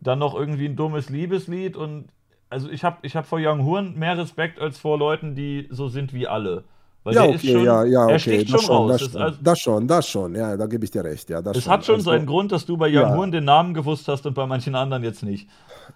dann 0.00 0.18
noch 0.18 0.34
irgendwie 0.34 0.66
ein 0.66 0.76
dummes 0.76 1.10
Liebeslied 1.10 1.76
und 1.76 2.08
also 2.50 2.70
ich 2.70 2.84
habe 2.84 2.98
ich 3.02 3.16
hab 3.16 3.26
vor 3.26 3.38
Young 3.40 3.64
Horn 3.64 3.98
mehr 3.98 4.16
Respekt 4.16 4.60
als 4.60 4.78
vor 4.78 4.98
Leuten, 4.98 5.34
die 5.34 5.68
so 5.70 5.88
sind 5.88 6.12
wie 6.12 6.26
alle. 6.26 6.64
Weil 7.06 7.14
ja, 7.14 7.24
okay, 7.24 7.52
schon, 7.52 7.64
ja, 7.64 7.84
ja, 7.84 8.04
okay. 8.06 8.38
Er 8.38 8.44
das 8.44 8.62
schon, 8.62 8.76
raus. 8.76 8.90
Das, 8.90 9.12
schon, 9.12 9.22
also, 9.22 9.38
das 9.40 9.58
schon, 9.60 9.86
das 9.86 10.08
schon, 10.08 10.34
ja, 10.34 10.56
da 10.56 10.66
gebe 10.66 10.84
ich 10.84 10.90
dir 10.90 11.04
recht. 11.04 11.30
Ja, 11.30 11.40
das 11.40 11.56
es 11.56 11.62
schon. 11.62 11.72
hat 11.72 11.84
schon 11.84 11.94
also, 11.96 12.10
seinen 12.10 12.26
Grund, 12.26 12.50
dass 12.50 12.66
du 12.66 12.76
bei 12.76 12.88
Young 12.88 13.16
ja. 13.16 13.26
Den 13.26 13.44
Namen 13.44 13.74
gewusst 13.74 14.08
hast 14.08 14.26
und 14.26 14.34
bei 14.34 14.44
manchen 14.44 14.74
anderen 14.74 15.04
jetzt 15.04 15.22
nicht. 15.22 15.48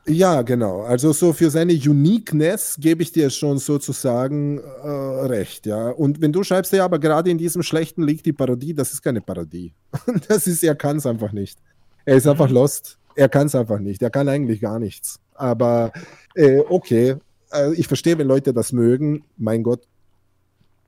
Ja, 0.06 0.42
genau. 0.42 0.82
Also 0.82 1.12
so 1.12 1.32
für 1.32 1.50
seine 1.50 1.72
Uniqueness 1.72 2.76
gebe 2.78 3.02
ich 3.02 3.10
dir 3.10 3.28
schon 3.28 3.58
sozusagen 3.58 4.58
äh, 4.58 4.88
recht, 5.26 5.66
ja. 5.66 5.90
Und 5.90 6.20
wenn 6.20 6.32
du 6.32 6.44
schreibst, 6.44 6.72
ja, 6.72 6.84
aber 6.84 7.00
gerade 7.00 7.28
in 7.28 7.38
diesem 7.38 7.64
schlechten 7.64 8.04
liegt 8.04 8.24
die 8.24 8.32
Parodie, 8.32 8.72
das 8.72 8.92
ist 8.92 9.02
keine 9.02 9.20
Parodie. 9.20 9.74
das 10.28 10.46
ist, 10.46 10.62
er 10.62 10.76
kann 10.76 10.98
es 10.98 11.06
einfach 11.06 11.32
nicht. 11.32 11.58
Er 12.04 12.18
ist 12.18 12.28
einfach 12.28 12.48
mhm. 12.48 12.54
lost. 12.54 12.98
Er 13.16 13.28
kann 13.28 13.48
es 13.48 13.56
einfach 13.56 13.80
nicht. 13.80 14.00
Er 14.00 14.10
kann 14.10 14.28
eigentlich 14.28 14.60
gar 14.60 14.78
nichts. 14.78 15.18
Aber 15.40 15.92
äh, 16.34 16.60
okay, 16.68 17.16
äh, 17.52 17.74
ich 17.74 17.88
verstehe, 17.88 18.16
wenn 18.18 18.28
Leute 18.28 18.52
das 18.52 18.72
mögen. 18.72 19.24
Mein 19.38 19.62
Gott, 19.62 19.88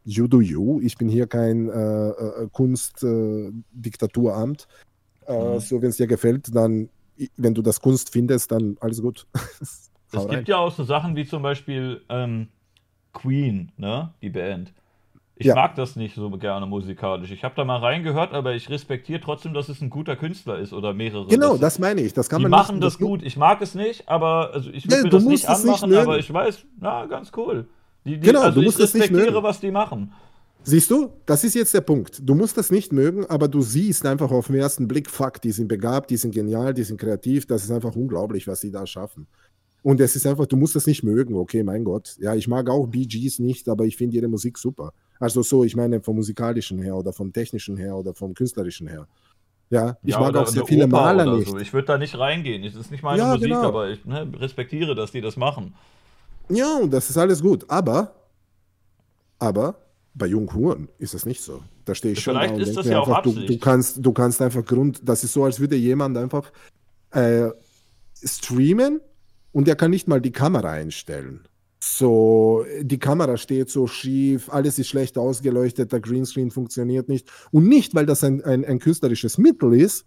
you 0.04 0.28
do 0.28 0.42
you. 0.42 0.78
Ich 0.82 0.98
bin 0.98 1.08
hier 1.08 1.26
kein 1.26 1.70
äh, 1.70 2.08
äh 2.10 2.48
Kunstdiktaturamt. 2.52 4.68
Äh, 5.26 5.54
mhm. 5.54 5.60
So, 5.60 5.80
wenn 5.80 5.88
es 5.88 5.96
dir 5.96 6.06
gefällt, 6.06 6.54
dann, 6.54 6.90
wenn 7.36 7.54
du 7.54 7.62
das 7.62 7.80
Kunst 7.80 8.10
findest, 8.10 8.52
dann 8.52 8.76
alles 8.80 9.00
gut. 9.00 9.26
es 9.60 9.90
gibt 10.28 10.48
ja 10.48 10.58
auch 10.58 10.72
so 10.72 10.84
Sachen 10.84 11.16
wie 11.16 11.24
zum 11.24 11.42
Beispiel 11.42 12.02
ähm, 12.10 12.48
Queen, 13.14 13.72
ne? 13.78 14.12
Die 14.20 14.30
Band. 14.30 14.74
Ich 15.42 15.48
ja. 15.48 15.56
mag 15.56 15.74
das 15.74 15.96
nicht 15.96 16.14
so 16.14 16.30
gerne 16.30 16.66
musikalisch. 16.66 17.32
Ich 17.32 17.42
habe 17.42 17.54
da 17.56 17.64
mal 17.64 17.78
reingehört, 17.78 18.32
aber 18.32 18.54
ich 18.54 18.70
respektiere 18.70 19.20
trotzdem, 19.20 19.54
dass 19.54 19.68
es 19.68 19.80
ein 19.80 19.90
guter 19.90 20.14
Künstler 20.14 20.58
ist 20.60 20.72
oder 20.72 20.94
mehrere. 20.94 21.26
Genau, 21.26 21.52
das, 21.52 21.60
das 21.60 21.78
meine 21.80 22.00
ich. 22.00 22.12
Das 22.12 22.28
kann 22.28 22.38
die 22.38 22.44
man 22.44 22.52
machen 22.52 22.76
nicht, 22.76 22.84
das 22.84 22.98
gut. 22.98 23.24
Ich 23.24 23.36
mag 23.36 23.60
es 23.60 23.74
nicht, 23.74 24.08
aber 24.08 24.50
also 24.52 24.70
ich 24.70 24.88
will 24.88 24.98
ja, 24.98 25.02
mir 25.02 25.10
das 25.10 25.24
nicht 25.24 25.48
anmachen, 25.48 25.90
nicht 25.90 25.98
aber 25.98 26.18
ich 26.18 26.32
weiß, 26.32 26.64
na, 26.78 27.06
ganz 27.06 27.32
cool. 27.36 27.66
Die, 28.04 28.18
die, 28.18 28.26
genau, 28.26 28.42
also 28.42 28.60
du 28.60 28.66
musst 28.66 28.78
ich 28.78 28.84
respektiere, 28.84 29.42
was 29.42 29.58
die 29.58 29.72
machen. 29.72 30.12
Siehst 30.64 30.92
du, 30.92 31.10
das 31.26 31.42
ist 31.42 31.54
jetzt 31.54 31.74
der 31.74 31.80
Punkt. 31.80 32.20
Du 32.22 32.36
musst 32.36 32.56
das 32.56 32.70
nicht 32.70 32.92
mögen, 32.92 33.26
aber 33.26 33.48
du 33.48 33.62
siehst 33.62 34.06
einfach 34.06 34.30
auf 34.30 34.46
den 34.46 34.56
ersten 34.56 34.86
Blick, 34.86 35.10
fuck, 35.10 35.42
die 35.42 35.50
sind 35.50 35.66
begabt, 35.66 36.10
die 36.10 36.16
sind 36.16 36.32
genial, 36.32 36.72
die 36.72 36.84
sind 36.84 37.00
kreativ, 37.00 37.46
das 37.46 37.64
ist 37.64 37.72
einfach 37.72 37.96
unglaublich, 37.96 38.46
was 38.46 38.60
die 38.60 38.70
da 38.70 38.86
schaffen. 38.86 39.26
Und 39.82 40.00
es 40.00 40.14
ist 40.14 40.26
einfach, 40.26 40.46
du 40.46 40.56
musst 40.56 40.76
das 40.76 40.86
nicht 40.86 41.02
mögen, 41.02 41.34
okay, 41.34 41.64
mein 41.64 41.82
Gott. 41.82 42.16
Ja, 42.20 42.34
ich 42.34 42.46
mag 42.46 42.70
auch 42.70 42.86
Bee 42.86 43.06
Gees 43.06 43.40
nicht, 43.40 43.68
aber 43.68 43.84
ich 43.84 43.96
finde 43.96 44.16
ihre 44.16 44.28
Musik 44.28 44.56
super. 44.56 44.92
Also 45.18 45.42
so, 45.42 45.64
ich 45.64 45.76
meine 45.76 46.00
vom 46.00 46.16
musikalischen 46.16 46.78
her 46.80 46.96
oder 46.96 47.12
vom 47.12 47.32
technischen 47.32 47.76
her 47.76 47.96
oder 47.96 48.14
vom 48.14 48.34
künstlerischen 48.34 48.88
her. 48.88 49.06
Ja, 49.70 49.96
ich 50.02 50.12
ja, 50.12 50.20
mag 50.20 50.36
auch 50.36 50.46
sehr 50.46 50.66
viele 50.66 50.84
Oper 50.84 50.96
Maler 50.96 51.36
nicht. 51.36 51.48
So. 51.48 51.58
Ich 51.58 51.72
würde 51.72 51.86
da 51.86 51.96
nicht 51.96 52.18
reingehen. 52.18 52.62
Es 52.62 52.74
ist 52.74 52.90
nicht 52.90 53.02
meine 53.02 53.18
ja, 53.18 53.32
Musik, 53.32 53.48
genau. 53.48 53.62
aber 53.62 53.88
ich 53.88 54.04
ne, 54.04 54.30
respektiere, 54.38 54.94
dass 54.94 55.12
die 55.12 55.22
das 55.22 55.36
machen. 55.36 55.74
Ja, 56.50 56.78
und 56.82 56.92
das 56.92 57.08
ist 57.08 57.16
alles 57.16 57.40
gut. 57.40 57.64
Aber, 57.68 58.12
aber 59.38 59.76
bei 60.14 60.26
Junghuren 60.26 60.88
ist 60.98 61.14
das 61.14 61.24
nicht 61.24 61.42
so. 61.42 61.62
Da 61.84 61.94
stehe 61.94 62.12
ich 62.12 62.20
schon 62.20 62.34
Vielleicht 62.34 62.58
ist 62.58 62.76
das 62.76 62.86
ja 62.86 63.00
einfach, 63.00 63.18
auch 63.18 63.22
du, 63.22 63.32
du, 63.32 63.58
kannst, 63.58 64.04
du 64.04 64.12
kannst 64.12 64.42
einfach 64.42 64.64
Grund, 64.64 65.00
das 65.02 65.24
ist 65.24 65.32
so, 65.32 65.44
als 65.44 65.58
würde 65.58 65.76
jemand 65.76 66.18
einfach 66.18 66.52
äh, 67.12 67.48
streamen 68.22 69.00
und 69.52 69.68
er 69.68 69.76
kann 69.76 69.90
nicht 69.90 70.06
mal 70.06 70.20
die 70.20 70.32
Kamera 70.32 70.70
einstellen. 70.70 71.46
So, 71.84 72.64
die 72.80 72.98
Kamera 73.00 73.36
steht 73.36 73.68
so 73.68 73.88
schief, 73.88 74.48
alles 74.50 74.78
ist 74.78 74.86
schlecht 74.86 75.18
ausgeleuchtet, 75.18 75.90
der 75.90 75.98
Greenscreen 75.98 76.52
funktioniert 76.52 77.08
nicht. 77.08 77.28
Und 77.50 77.66
nicht, 77.66 77.92
weil 77.96 78.06
das 78.06 78.22
ein, 78.22 78.44
ein, 78.44 78.64
ein 78.64 78.78
künstlerisches 78.78 79.36
Mittel 79.36 79.74
ist, 79.74 80.06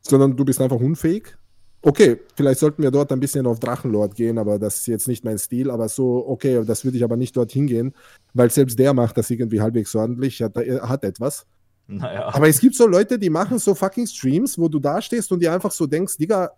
sondern 0.00 0.36
du 0.36 0.44
bist 0.44 0.60
einfach 0.60 0.80
unfähig 0.80 1.36
Okay, 1.82 2.18
vielleicht 2.34 2.58
sollten 2.58 2.82
wir 2.82 2.90
dort 2.90 3.12
ein 3.12 3.20
bisschen 3.20 3.46
auf 3.46 3.60
Drachenlord 3.60 4.16
gehen, 4.16 4.38
aber 4.38 4.58
das 4.58 4.78
ist 4.78 4.86
jetzt 4.88 5.06
nicht 5.06 5.24
mein 5.24 5.38
Stil. 5.38 5.70
Aber 5.70 5.88
so, 5.88 6.26
okay, 6.26 6.64
das 6.66 6.84
würde 6.84 6.96
ich 6.96 7.04
aber 7.04 7.16
nicht 7.16 7.36
dorthin 7.36 7.68
gehen, 7.68 7.94
weil 8.34 8.50
selbst 8.50 8.76
der 8.76 8.92
macht 8.92 9.16
das 9.16 9.30
irgendwie 9.30 9.60
halbwegs 9.60 9.94
ordentlich, 9.94 10.42
hat, 10.42 10.56
hat 10.56 11.04
etwas. 11.04 11.46
Naja. 11.86 12.26
Aber 12.34 12.48
es 12.48 12.58
gibt 12.58 12.74
so 12.74 12.88
Leute, 12.88 13.20
die 13.20 13.30
machen 13.30 13.60
so 13.60 13.72
fucking 13.72 14.08
Streams, 14.08 14.58
wo 14.58 14.68
du 14.68 14.80
da 14.80 15.00
stehst 15.00 15.30
und 15.30 15.38
dir 15.38 15.52
einfach 15.52 15.70
so 15.70 15.86
denkst, 15.86 16.16
Digga, 16.16 16.50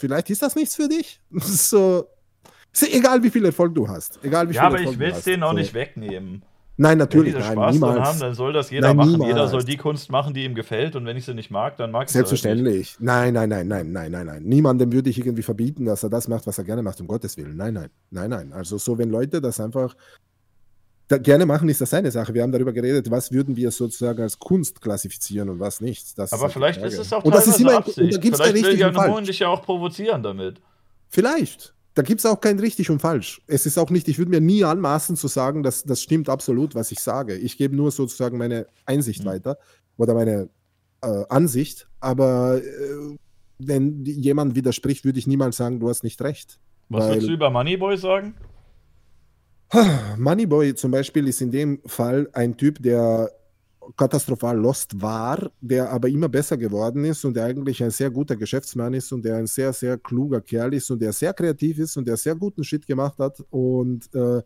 vielleicht 0.00 0.30
ist 0.30 0.42
das 0.42 0.56
nichts 0.56 0.74
für 0.74 0.88
dich. 0.88 1.20
so, 1.30 2.08
egal 2.80 3.22
wie 3.22 3.30
viel 3.30 3.44
Erfolg 3.44 3.74
du 3.74 3.86
hast. 3.86 4.18
Egal 4.24 4.48
wie 4.48 4.54
ja, 4.54 4.62
aber 4.62 4.78
Erfolg 4.78 4.94
ich 4.94 4.98
will 4.98 5.10
es 5.10 5.24
denen 5.24 5.42
auch 5.42 5.50
so. 5.50 5.56
nicht 5.56 5.74
wegnehmen. 5.74 6.42
Nein, 6.76 6.96
natürlich. 6.96 7.34
Wenn 7.34 7.42
die 7.42 7.46
Spaß 7.48 7.74
niemals. 7.74 7.94
dran 7.94 8.06
haben, 8.06 8.20
dann 8.20 8.34
soll 8.34 8.54
das 8.54 8.70
jeder 8.70 8.88
nein, 8.88 8.96
machen. 8.96 9.10
Niemals. 9.12 9.28
Jeder 9.28 9.48
soll 9.48 9.64
die 9.64 9.76
Kunst 9.76 10.10
machen, 10.10 10.32
die 10.32 10.44
ihm 10.44 10.54
gefällt. 10.54 10.96
Und 10.96 11.04
wenn 11.04 11.14
ich 11.14 11.26
sie 11.26 11.34
nicht 11.34 11.50
mag, 11.50 11.76
dann 11.76 11.90
mag 11.90 12.04
ich 12.04 12.08
sie 12.08 12.14
Selbstverständlich. 12.14 12.92
Halt 12.92 13.00
nein, 13.02 13.34
nein, 13.34 13.48
nein, 13.50 13.68
nein, 13.68 13.92
nein, 13.92 14.10
nein, 14.10 14.26
nein. 14.26 14.42
Niemandem 14.44 14.90
würde 14.90 15.10
ich 15.10 15.18
irgendwie 15.18 15.42
verbieten, 15.42 15.84
dass 15.84 16.02
er 16.02 16.08
das 16.08 16.26
macht, 16.26 16.46
was 16.46 16.56
er 16.56 16.64
gerne 16.64 16.82
macht, 16.82 16.98
um 17.02 17.06
Gottes 17.06 17.36
Willen. 17.36 17.54
Nein, 17.54 17.74
nein, 17.74 17.90
nein, 18.10 18.30
nein. 18.30 18.52
Also 18.54 18.78
so, 18.78 18.96
wenn 18.96 19.10
Leute 19.10 19.42
das 19.42 19.60
einfach 19.60 19.94
da 21.10 21.18
gerne 21.18 21.46
machen, 21.46 21.68
ist 21.68 21.80
das 21.80 21.90
seine 21.90 22.10
Sache. 22.10 22.32
Wir 22.34 22.42
haben 22.42 22.52
darüber 22.52 22.72
geredet, 22.72 23.10
was 23.10 23.32
würden 23.32 23.56
wir 23.56 23.70
sozusagen 23.70 24.22
als 24.22 24.38
Kunst 24.38 24.80
klassifizieren 24.80 25.48
und 25.48 25.58
was 25.58 25.80
nicht. 25.80 26.18
Das 26.18 26.32
Aber 26.32 26.46
ist 26.46 26.52
vielleicht 26.52 26.82
ist 26.82 26.98
es 26.98 27.12
auch 27.12 27.24
und 27.24 27.34
das 27.34 27.46
ist 27.46 27.60
immer, 27.60 27.78
Absicht. 27.78 27.98
Und 27.98 28.14
da 28.14 28.18
gibt's 28.18 28.40
vielleicht 28.40 28.64
will 28.64 28.78
Jan 28.78 28.96
Hohen 28.96 29.24
dich 29.24 29.38
ja 29.40 29.48
auch 29.48 29.62
provozieren 29.62 30.22
damit. 30.22 30.60
Vielleicht 31.08 31.74
da 31.94 32.02
gibt 32.02 32.20
es 32.20 32.26
auch 32.26 32.40
kein 32.40 32.58
richtig 32.58 32.88
und 32.90 33.00
falsch. 33.00 33.42
Es 33.46 33.66
ist 33.66 33.76
auch 33.78 33.90
nicht, 33.90 34.08
ich 34.08 34.18
würde 34.18 34.30
mir 34.30 34.40
nie 34.40 34.64
anmaßen 34.64 35.16
zu 35.16 35.28
sagen, 35.28 35.62
dass 35.62 35.82
das 35.82 36.00
stimmt 36.00 36.28
absolut, 36.28 36.74
was 36.74 36.92
ich 36.92 37.00
sage. 37.00 37.36
Ich 37.36 37.58
gebe 37.58 37.74
nur 37.74 37.90
sozusagen 37.90 38.38
meine 38.38 38.66
Einsicht 38.86 39.24
mhm. 39.24 39.28
weiter 39.28 39.58
oder 39.96 40.14
meine 40.14 40.48
äh, 41.02 41.24
Ansicht. 41.28 41.88
Aber 41.98 42.58
äh, 42.58 43.16
wenn 43.58 44.04
jemand 44.04 44.54
widerspricht, 44.54 45.04
würde 45.04 45.18
ich 45.18 45.26
niemals 45.26 45.56
sagen, 45.56 45.80
du 45.80 45.88
hast 45.88 46.04
nicht 46.04 46.22
recht. 46.22 46.58
Was 46.88 47.04
Weil, 47.04 47.10
würdest 47.10 47.28
du 47.28 47.32
über 47.32 47.50
Moneyboy 47.50 47.96
sagen? 47.96 48.34
Moneyboy 50.18 50.74
zum 50.74 50.90
Beispiel 50.90 51.28
ist 51.28 51.40
in 51.40 51.50
dem 51.50 51.80
Fall 51.86 52.28
ein 52.32 52.56
Typ, 52.56 52.82
der 52.82 53.30
katastrophal 53.96 54.56
lost 54.56 55.00
war, 55.00 55.50
der 55.60 55.90
aber 55.90 56.08
immer 56.08 56.28
besser 56.28 56.56
geworden 56.56 57.04
ist 57.04 57.24
und 57.24 57.34
der 57.34 57.44
eigentlich 57.46 57.82
ein 57.82 57.90
sehr 57.90 58.10
guter 58.10 58.36
Geschäftsmann 58.36 58.94
ist 58.94 59.12
und 59.12 59.24
der 59.24 59.36
ein 59.36 59.46
sehr, 59.46 59.72
sehr 59.72 59.98
kluger 59.98 60.40
Kerl 60.40 60.74
ist 60.74 60.90
und 60.90 61.00
der 61.00 61.12
sehr 61.12 61.32
kreativ 61.32 61.78
ist 61.78 61.96
und 61.96 62.06
der 62.06 62.16
sehr 62.16 62.34
guten 62.34 62.64
Shit 62.64 62.86
gemacht 62.86 63.18
hat 63.18 63.42
und 63.50 64.12
äh, 64.14 64.42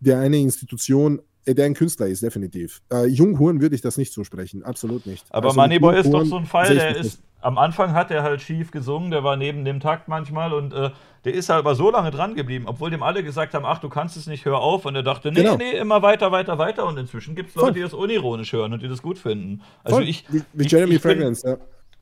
der 0.00 0.18
eine 0.18 0.38
Institution, 0.38 1.20
äh, 1.44 1.54
der 1.54 1.66
ein 1.66 1.74
Künstler 1.74 2.08
ist, 2.08 2.22
definitiv. 2.22 2.82
Äh, 2.92 3.06
Junghuren 3.06 3.60
würde 3.60 3.74
ich 3.74 3.82
das 3.82 3.96
nicht 3.96 4.12
so 4.12 4.24
sprechen, 4.24 4.62
absolut 4.62 5.06
nicht. 5.06 5.24
Aber 5.30 5.48
also 5.48 5.60
Moneyboy 5.60 6.00
ist 6.00 6.12
doch 6.12 6.24
so 6.24 6.36
ein 6.36 6.46
Fall, 6.46 6.74
der 6.74 6.96
ist, 6.96 7.20
am 7.42 7.58
Anfang 7.58 7.92
hat 7.92 8.10
er 8.10 8.22
halt 8.22 8.40
schief 8.40 8.70
gesungen, 8.70 9.10
der 9.10 9.24
war 9.24 9.36
neben 9.36 9.64
dem 9.64 9.80
Takt 9.80 10.08
manchmal 10.08 10.52
und 10.52 10.72
äh, 10.72 10.90
der 11.24 11.34
ist 11.34 11.48
halt 11.48 11.58
aber 11.60 11.74
so 11.74 11.90
lange 11.90 12.10
dran 12.10 12.34
geblieben, 12.34 12.64
obwohl 12.66 12.90
dem 12.90 13.02
alle 13.02 13.22
gesagt 13.22 13.54
haben, 13.54 13.64
ach, 13.64 13.78
du 13.78 13.88
kannst 13.88 14.16
es 14.16 14.26
nicht, 14.26 14.44
hör 14.44 14.58
auf. 14.58 14.86
Und 14.86 14.96
er 14.96 15.02
dachte, 15.02 15.30
nee, 15.30 15.42
genau. 15.42 15.56
nee, 15.56 15.72
immer 15.72 16.02
weiter, 16.02 16.32
weiter, 16.32 16.58
weiter. 16.58 16.86
Und 16.86 16.98
inzwischen 16.98 17.34
gibt 17.34 17.50
es 17.50 17.54
Leute, 17.54 17.74
die 17.74 17.82
das 17.82 17.94
unironisch 17.94 18.52
hören 18.52 18.72
und 18.72 18.82
die 18.82 18.88
das 18.88 19.02
gut 19.02 19.18
finden. 19.18 19.62
Also 19.84 19.98
Voll. 19.98 20.08
ich. 20.08 20.24
Wie, 20.30 20.42
wie 20.52 20.66
Jeremy 20.66 20.98
Fragrance, 20.98 21.48
ja. 21.48 21.56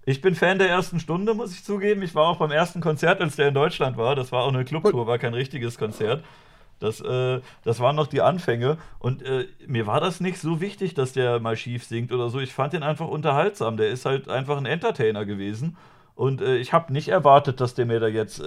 Ich 0.07 0.23
bin 0.23 0.35
Fan 0.35 0.59
der 0.59 0.71
ersten 0.71 0.99
Stunde, 0.99 1.35
muss 1.35 1.53
ich 1.53 1.63
zugeben. 1.65 2.03
Ich 2.03 2.15
war 2.15 2.27
auch 2.27 2.39
beim 2.39 2.51
ersten 2.51 2.81
Konzert, 2.81 3.21
als 3.21 3.37
der 3.37 3.49
in 3.49 3.55
Deutschland 3.55 3.99
war. 3.99 4.17
Das 4.17 4.33
war 4.33 4.45
auch 4.45 4.53
eine 4.53 4.65
Clubtour, 4.65 5.07
war 5.07 5.19
kein 5.19 5.35
richtiges 5.35 5.77
Konzert. 5.77 6.25
Das, 6.81 7.01
äh, 7.01 7.41
das 7.63 7.79
waren 7.79 7.95
noch 7.95 8.09
die 8.09 8.23
Anfänge. 8.23 8.79
Und 8.99 9.23
äh, 9.23 9.47
mir 9.67 9.87
war 9.87 10.01
das 10.01 10.21
nicht 10.21 10.39
so 10.39 10.61
wichtig, 10.61 10.95
dass 10.95 11.13
der 11.13 11.39
mal 11.39 11.57
schief 11.57 11.85
singt 11.85 12.13
oder 12.13 12.29
so. 12.31 12.41
Ich 12.41 12.53
fand 12.53 12.75
ihn 12.75 12.83
einfach 12.83 13.07
unterhaltsam. 13.07 13.77
Der 13.77 13.91
ist 13.91 14.07
halt 14.07 14.29
einfach 14.29 14.57
ein 14.57 14.67
Entertainer 14.67 15.25
gewesen. 15.25 15.77
Und 16.15 16.41
äh, 16.41 16.57
ich 16.57 16.73
habe 16.73 16.93
nicht 16.93 17.09
erwartet, 17.09 17.61
dass 17.61 17.75
der 17.75 17.87
mir 17.87 18.01
da 18.01 18.09
jetzt 18.09 18.43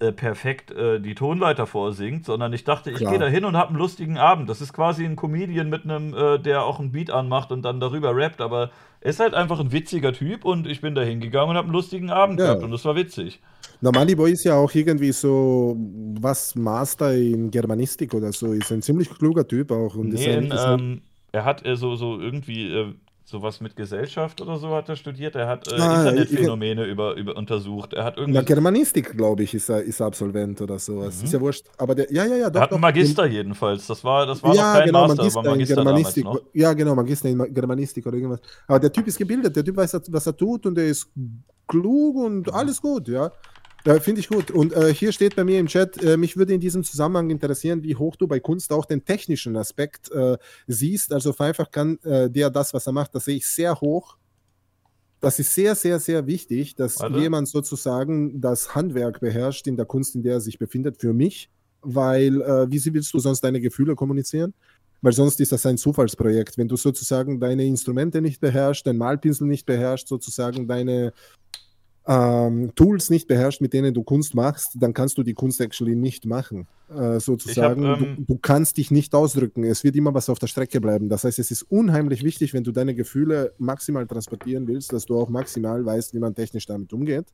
äh, 0.00 0.12
perfekt 0.12 0.70
äh, 0.70 1.00
die 1.00 1.14
Tonleiter 1.14 1.66
vorsingt, 1.66 2.24
sondern 2.24 2.52
ich 2.52 2.64
dachte, 2.64 2.90
ich 2.90 2.98
gehe 2.98 3.18
da 3.18 3.26
hin 3.26 3.44
und 3.44 3.56
habe 3.56 3.70
einen 3.70 3.78
lustigen 3.78 4.18
Abend. 4.18 4.48
Das 4.48 4.60
ist 4.60 4.72
quasi 4.72 5.04
ein 5.04 5.16
Comedian 5.16 5.68
mit 5.68 5.84
einem, 5.84 6.14
äh, 6.14 6.38
der 6.38 6.64
auch 6.64 6.80
einen 6.80 6.92
Beat 6.92 7.10
anmacht 7.10 7.52
und 7.52 7.62
dann 7.62 7.78
darüber 7.80 8.14
rappt, 8.16 8.40
aber 8.40 8.70
er 9.00 9.10
ist 9.10 9.20
halt 9.20 9.34
einfach 9.34 9.60
ein 9.60 9.72
witziger 9.72 10.12
Typ 10.12 10.44
und 10.44 10.66
ich 10.66 10.80
bin 10.80 10.94
da 10.94 11.02
hingegangen 11.02 11.50
und 11.50 11.56
habe 11.56 11.66
einen 11.66 11.74
lustigen 11.74 12.10
Abend 12.10 12.38
ja. 12.38 12.46
gehabt 12.46 12.62
und 12.62 12.70
das 12.70 12.84
war 12.84 12.96
witzig. 12.96 13.40
Na, 13.80 13.90
Moneyboy 13.90 14.32
ist 14.32 14.44
ja 14.44 14.54
auch 14.54 14.72
irgendwie 14.74 15.12
so 15.12 15.76
was 16.20 16.54
Master 16.54 17.14
in 17.14 17.50
Germanistik 17.50 18.14
oder 18.14 18.32
so, 18.32 18.52
ist 18.52 18.70
ein 18.70 18.82
ziemlich 18.82 19.10
kluger 19.10 19.46
Typ 19.46 19.72
auch. 19.72 19.96
Und 19.96 20.10
nee, 20.10 20.34
in, 20.34 20.54
ähm, 20.56 21.02
er 21.32 21.44
hat 21.44 21.66
äh, 21.66 21.76
so, 21.76 21.96
so 21.96 22.20
irgendwie 22.20 22.72
äh, 22.72 22.94
sowas 23.32 23.60
mit 23.60 23.74
Gesellschaft 23.74 24.40
oder 24.40 24.56
so 24.58 24.68
hat 24.74 24.88
er 24.88 24.94
studiert. 24.94 25.34
Er 25.34 25.48
hat 25.48 25.66
äh, 25.66 25.74
ah, 25.74 26.02
Internetphänomene 26.02 26.84
über, 26.84 27.16
über 27.16 27.36
untersucht. 27.36 27.94
Er 27.94 28.04
hat 28.04 28.18
irgendwie. 28.18 28.38
Na, 28.38 28.44
Germanistik, 28.44 29.16
glaube 29.16 29.42
ich, 29.42 29.54
ist 29.54 29.68
er, 29.68 29.82
ist 29.82 30.00
Absolvent 30.00 30.60
oder 30.60 30.78
sowas. 30.78 31.18
Mhm. 31.18 31.24
Ist 31.24 31.32
ja 31.32 31.40
wurscht. 31.40 31.64
Aber 31.78 31.94
der, 31.94 32.12
ja, 32.12 32.24
ja, 32.24 32.36
ja, 32.36 32.50
doch. 32.50 32.60
Er 32.60 32.62
hat 32.62 32.72
einen 32.72 32.80
Magister 32.80 33.26
in, 33.26 33.32
jedenfalls. 33.32 33.86
Das 33.88 34.04
war, 34.04 34.26
das 34.26 34.42
war 34.42 34.54
ja, 34.54 34.62
noch 34.62 34.78
kein 34.78 34.86
genau, 34.86 35.00
Master, 35.00 35.16
Magister, 35.16 35.40
aber 35.40 35.50
Magister 35.50 35.74
Germanistik. 35.74 36.26
Ja, 36.52 36.72
genau, 36.74 36.94
Magister 36.94 37.28
in 37.28 37.54
Germanistik 37.54 38.06
oder 38.06 38.16
irgendwas. 38.16 38.40
Aber 38.68 38.78
der 38.78 38.92
Typ 38.92 39.06
ist 39.08 39.18
gebildet, 39.18 39.56
der 39.56 39.64
Typ 39.64 39.76
weiß, 39.76 40.00
was 40.08 40.26
er 40.26 40.36
tut 40.36 40.66
und 40.66 40.78
er 40.78 40.86
ist 40.86 41.08
klug 41.66 42.16
und 42.16 42.46
mhm. 42.46 42.52
alles 42.52 42.80
gut, 42.80 43.08
ja. 43.08 43.32
Ja, 43.84 43.98
Finde 43.98 44.20
ich 44.20 44.28
gut. 44.28 44.50
Und 44.50 44.72
äh, 44.72 44.94
hier 44.94 45.10
steht 45.12 45.34
bei 45.34 45.44
mir 45.44 45.58
im 45.58 45.66
Chat, 45.66 46.02
äh, 46.02 46.16
mich 46.16 46.36
würde 46.36 46.54
in 46.54 46.60
diesem 46.60 46.84
Zusammenhang 46.84 47.30
interessieren, 47.30 47.82
wie 47.82 47.96
hoch 47.96 48.16
du 48.16 48.28
bei 48.28 48.38
Kunst 48.38 48.72
auch 48.72 48.84
den 48.84 49.04
technischen 49.04 49.56
Aspekt 49.56 50.10
äh, 50.12 50.38
siehst. 50.68 51.12
Also 51.12 51.36
einfach 51.38 51.70
kann 51.70 51.98
äh, 52.04 52.30
der 52.30 52.50
das, 52.50 52.72
was 52.72 52.86
er 52.86 52.92
macht, 52.92 53.14
das 53.14 53.24
sehe 53.24 53.36
ich 53.36 53.46
sehr 53.46 53.80
hoch. 53.80 54.16
Das 55.20 55.38
ist 55.38 55.54
sehr, 55.54 55.74
sehr, 55.74 56.00
sehr 56.00 56.26
wichtig, 56.26 56.74
dass 56.74 57.00
Warte. 57.00 57.18
jemand 57.18 57.48
sozusagen 57.48 58.40
das 58.40 58.74
Handwerk 58.74 59.20
beherrscht 59.20 59.66
in 59.66 59.76
der 59.76 59.86
Kunst, 59.86 60.14
in 60.14 60.22
der 60.22 60.34
er 60.34 60.40
sich 60.40 60.58
befindet, 60.58 61.00
für 61.00 61.12
mich. 61.12 61.48
Weil, 61.80 62.40
äh, 62.42 62.70
wie 62.70 62.94
willst 62.94 63.12
du 63.14 63.18
sonst 63.18 63.40
deine 63.40 63.60
Gefühle 63.60 63.96
kommunizieren? 63.96 64.54
Weil 65.00 65.12
sonst 65.12 65.40
ist 65.40 65.50
das 65.50 65.66
ein 65.66 65.78
Zufallsprojekt. 65.78 66.58
Wenn 66.58 66.68
du 66.68 66.76
sozusagen 66.76 67.40
deine 67.40 67.64
Instrumente 67.64 68.20
nicht 68.20 68.40
beherrschst, 68.40 68.86
dein 68.86 68.96
Malpinsel 68.96 69.48
nicht 69.48 69.66
beherrschst, 69.66 70.06
sozusagen 70.06 70.68
deine 70.68 71.12
ähm, 72.06 72.72
Tools 72.74 73.10
nicht 73.10 73.28
beherrscht, 73.28 73.60
mit 73.60 73.72
denen 73.72 73.94
du 73.94 74.02
Kunst 74.02 74.34
machst, 74.34 74.72
dann 74.74 74.92
kannst 74.92 75.18
du 75.18 75.22
die 75.22 75.34
Kunst 75.34 75.60
actually 75.60 75.94
nicht 75.94 76.26
machen. 76.26 76.66
Äh, 76.90 77.20
sozusagen, 77.20 77.86
hab, 77.86 78.00
ähm, 78.00 78.16
du, 78.18 78.34
du, 78.34 78.38
kannst 78.38 78.76
dich 78.76 78.90
nicht 78.90 79.14
ausdrücken. 79.14 79.64
Es 79.64 79.84
wird 79.84 79.94
immer 79.96 80.12
was 80.12 80.28
auf 80.28 80.38
der 80.38 80.48
Strecke 80.48 80.80
bleiben. 80.80 81.08
Das 81.08 81.24
heißt, 81.24 81.38
es 81.38 81.50
ist 81.50 81.62
unheimlich 81.62 82.24
wichtig, 82.24 82.54
wenn 82.54 82.64
du 82.64 82.72
deine 82.72 82.94
Gefühle 82.94 83.52
maximal 83.58 84.06
transportieren 84.06 84.66
willst, 84.66 84.92
dass 84.92 85.06
du 85.06 85.18
auch 85.18 85.28
maximal 85.28 85.84
weißt, 85.84 86.12
wie 86.14 86.18
man 86.18 86.34
technisch 86.34 86.66
damit 86.66 86.92
umgeht. 86.92 87.26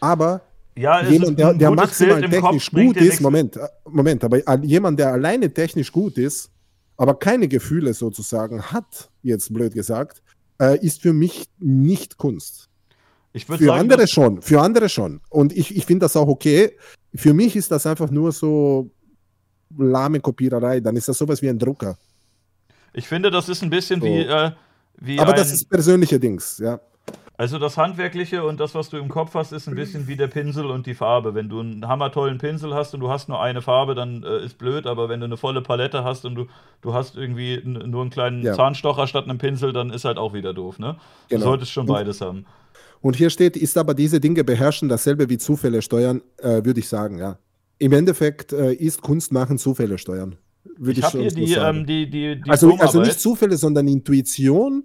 Aber 0.00 0.42
ja, 0.76 1.02
jemand, 1.08 1.38
der, 1.38 1.54
der 1.54 1.70
maximal 1.70 2.20
technisch 2.28 2.70
gut 2.70 2.96
ist, 2.96 3.20
Moment, 3.20 3.56
äh, 3.56 3.68
Moment, 3.88 4.24
aber 4.24 4.62
jemand, 4.64 4.98
der 4.98 5.12
alleine 5.12 5.52
technisch 5.52 5.92
gut 5.92 6.18
ist, 6.18 6.50
aber 6.96 7.16
keine 7.16 7.46
Gefühle 7.46 7.94
sozusagen 7.94 8.60
hat, 8.60 9.08
jetzt 9.22 9.52
blöd 9.54 9.72
gesagt, 9.72 10.20
äh, 10.60 10.84
ist 10.84 11.00
für 11.00 11.12
mich 11.12 11.48
nicht 11.58 12.16
Kunst 12.16 12.67
für 13.46 13.58
sagen, 13.58 13.80
andere 13.80 14.06
schon, 14.06 14.42
für 14.42 14.60
andere 14.60 14.88
schon. 14.88 15.20
Und 15.28 15.56
ich, 15.56 15.76
ich 15.76 15.86
finde 15.86 16.04
das 16.04 16.16
auch 16.16 16.28
okay. 16.28 16.76
Für 17.14 17.34
mich 17.34 17.56
ist 17.56 17.70
das 17.70 17.86
einfach 17.86 18.10
nur 18.10 18.32
so 18.32 18.90
lahme 19.76 20.20
Kopiererei. 20.20 20.80
Dann 20.80 20.96
ist 20.96 21.08
das 21.08 21.18
sowas 21.18 21.42
wie 21.42 21.48
ein 21.48 21.58
Drucker. 21.58 21.96
Ich 22.92 23.06
finde, 23.06 23.30
das 23.30 23.48
ist 23.48 23.62
ein 23.62 23.70
bisschen 23.70 24.00
so. 24.00 24.06
wie, 24.06 24.20
äh, 24.20 24.50
wie. 24.98 25.18
Aber 25.18 25.32
ein, 25.32 25.36
das 25.36 25.52
ist 25.52 25.68
persönliche 25.68 26.18
Dings, 26.18 26.58
ja. 26.58 26.80
Also 27.38 27.60
das 27.60 27.76
Handwerkliche 27.76 28.42
und 28.42 28.58
das, 28.58 28.74
was 28.74 28.88
du 28.88 28.96
im 28.96 29.08
Kopf 29.08 29.34
hast, 29.34 29.52
ist 29.52 29.68
ein 29.68 29.76
bisschen 29.76 30.08
wie 30.08 30.16
der 30.16 30.26
Pinsel 30.26 30.66
und 30.66 30.86
die 30.86 30.94
Farbe. 30.94 31.36
Wenn 31.36 31.48
du 31.48 31.60
einen 31.60 31.86
hammertollen 31.86 32.38
Pinsel 32.38 32.74
hast 32.74 32.94
und 32.94 33.00
du 33.00 33.10
hast 33.10 33.28
nur 33.28 33.40
eine 33.40 33.62
Farbe, 33.62 33.94
dann 33.94 34.24
äh, 34.24 34.44
ist 34.44 34.58
blöd, 34.58 34.88
aber 34.88 35.08
wenn 35.08 35.20
du 35.20 35.26
eine 35.26 35.36
volle 35.36 35.62
Palette 35.62 36.02
hast 36.02 36.24
und 36.24 36.34
du, 36.34 36.46
du 36.82 36.94
hast 36.94 37.14
irgendwie 37.14 37.62
nur 37.64 38.00
einen 38.00 38.10
kleinen 38.10 38.42
ja. 38.42 38.54
Zahnstocher 38.54 39.06
statt 39.06 39.26
einem 39.26 39.38
Pinsel, 39.38 39.72
dann 39.72 39.90
ist 39.90 40.04
halt 40.04 40.18
auch 40.18 40.34
wieder 40.34 40.52
doof, 40.52 40.80
ne? 40.80 40.96
Genau. 41.28 41.44
Du 41.44 41.50
solltest 41.50 41.70
schon 41.70 41.86
beides 41.86 42.20
haben. 42.20 42.44
Und 43.00 43.16
hier 43.16 43.30
steht, 43.30 43.56
ist 43.56 43.76
aber 43.78 43.94
diese 43.94 44.20
Dinge 44.20 44.44
beherrschen 44.44 44.88
dasselbe 44.88 45.28
wie 45.28 45.38
Zufälle 45.38 45.82
steuern, 45.82 46.22
äh, 46.38 46.64
würde 46.64 46.80
ich 46.80 46.88
sagen, 46.88 47.18
ja. 47.18 47.38
Im 47.78 47.92
Endeffekt 47.92 48.52
äh, 48.52 48.72
ist 48.72 49.02
Kunst 49.02 49.30
machen 49.30 49.56
Zufälle 49.58 49.98
steuern. 49.98 50.36
Würde 50.76 51.00
ich, 51.00 51.06
ich 51.06 51.12
hier 51.12 51.30
die, 51.30 51.52
ähm, 51.54 51.86
die, 51.86 52.10
die, 52.10 52.40
die 52.40 52.50
also, 52.50 52.74
also 52.76 53.00
nicht 53.00 53.20
Zufälle, 53.20 53.56
sondern 53.56 53.86
Intuition. 53.86 54.84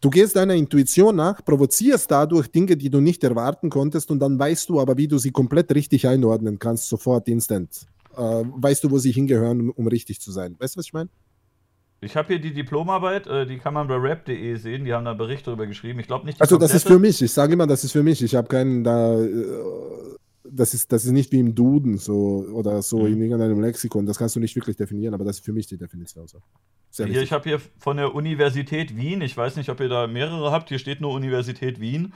Du 0.00 0.10
gehst 0.10 0.36
deiner 0.36 0.54
Intuition 0.54 1.16
nach, 1.16 1.44
provozierst 1.44 2.10
dadurch 2.10 2.48
Dinge, 2.48 2.76
die 2.76 2.88
du 2.90 3.00
nicht 3.00 3.24
erwarten 3.24 3.68
konntest, 3.68 4.10
und 4.10 4.20
dann 4.20 4.38
weißt 4.38 4.68
du 4.68 4.80
aber, 4.80 4.96
wie 4.96 5.08
du 5.08 5.18
sie 5.18 5.32
komplett 5.32 5.74
richtig 5.74 6.06
einordnen 6.06 6.58
kannst, 6.58 6.88
sofort 6.88 7.26
instant. 7.28 7.86
Äh, 8.16 8.20
weißt 8.20 8.84
du, 8.84 8.90
wo 8.90 8.98
sie 8.98 9.10
hingehören, 9.10 9.60
um, 9.60 9.70
um 9.70 9.86
richtig 9.88 10.20
zu 10.20 10.30
sein. 10.30 10.54
Weißt 10.58 10.76
du, 10.76 10.78
was 10.78 10.86
ich 10.86 10.92
meine? 10.92 11.08
Ich 12.00 12.16
habe 12.16 12.28
hier 12.28 12.38
die 12.38 12.52
Diplomarbeit, 12.52 13.26
äh, 13.26 13.44
die 13.44 13.58
kann 13.58 13.74
man 13.74 13.88
bei 13.88 13.96
rap.de 13.96 14.54
sehen, 14.54 14.84
die 14.84 14.92
haben 14.92 15.04
da 15.04 15.10
einen 15.10 15.18
Bericht 15.18 15.46
darüber 15.46 15.66
geschrieben. 15.66 15.98
Ich 15.98 16.06
glaube 16.06 16.26
nicht. 16.26 16.40
Also 16.40 16.56
das 16.56 16.72
ist 16.72 16.86
für 16.86 16.98
mich, 16.98 17.20
ich 17.20 17.32
sage 17.32 17.54
immer, 17.54 17.66
das 17.66 17.82
ist 17.82 17.92
für 17.92 18.04
mich. 18.04 18.22
Ich 18.22 18.34
habe 18.34 18.46
keinen 18.46 18.84
da. 18.84 19.20
Äh, 19.20 20.16
das 20.50 20.74
ist, 20.74 20.92
das 20.92 21.04
ist 21.04 21.10
nicht 21.10 21.30
wie 21.32 21.40
im 21.40 21.54
Duden 21.54 21.98
so 21.98 22.46
oder 22.52 22.80
so 22.82 23.00
mhm. 23.00 23.14
in 23.14 23.22
irgendeinem 23.22 23.60
Lexikon. 23.60 24.06
Das 24.06 24.16
kannst 24.16 24.36
du 24.36 24.40
nicht 24.40 24.54
wirklich 24.56 24.76
definieren, 24.76 25.12
aber 25.12 25.24
das 25.24 25.38
ist 25.38 25.44
für 25.44 25.52
mich 25.52 25.66
die 25.66 25.76
Definition. 25.76 26.26
So. 26.26 27.04
Hier, 27.04 27.20
ich 27.20 27.32
habe 27.32 27.44
hier 27.44 27.60
von 27.78 27.98
der 27.98 28.14
Universität 28.14 28.96
Wien, 28.96 29.20
ich 29.20 29.36
weiß 29.36 29.56
nicht, 29.56 29.68
ob 29.68 29.80
ihr 29.80 29.88
da 29.88 30.06
mehrere 30.06 30.50
habt, 30.50 30.70
hier 30.70 30.78
steht 30.78 31.00
nur 31.00 31.12
Universität 31.12 31.80
Wien. 31.80 32.14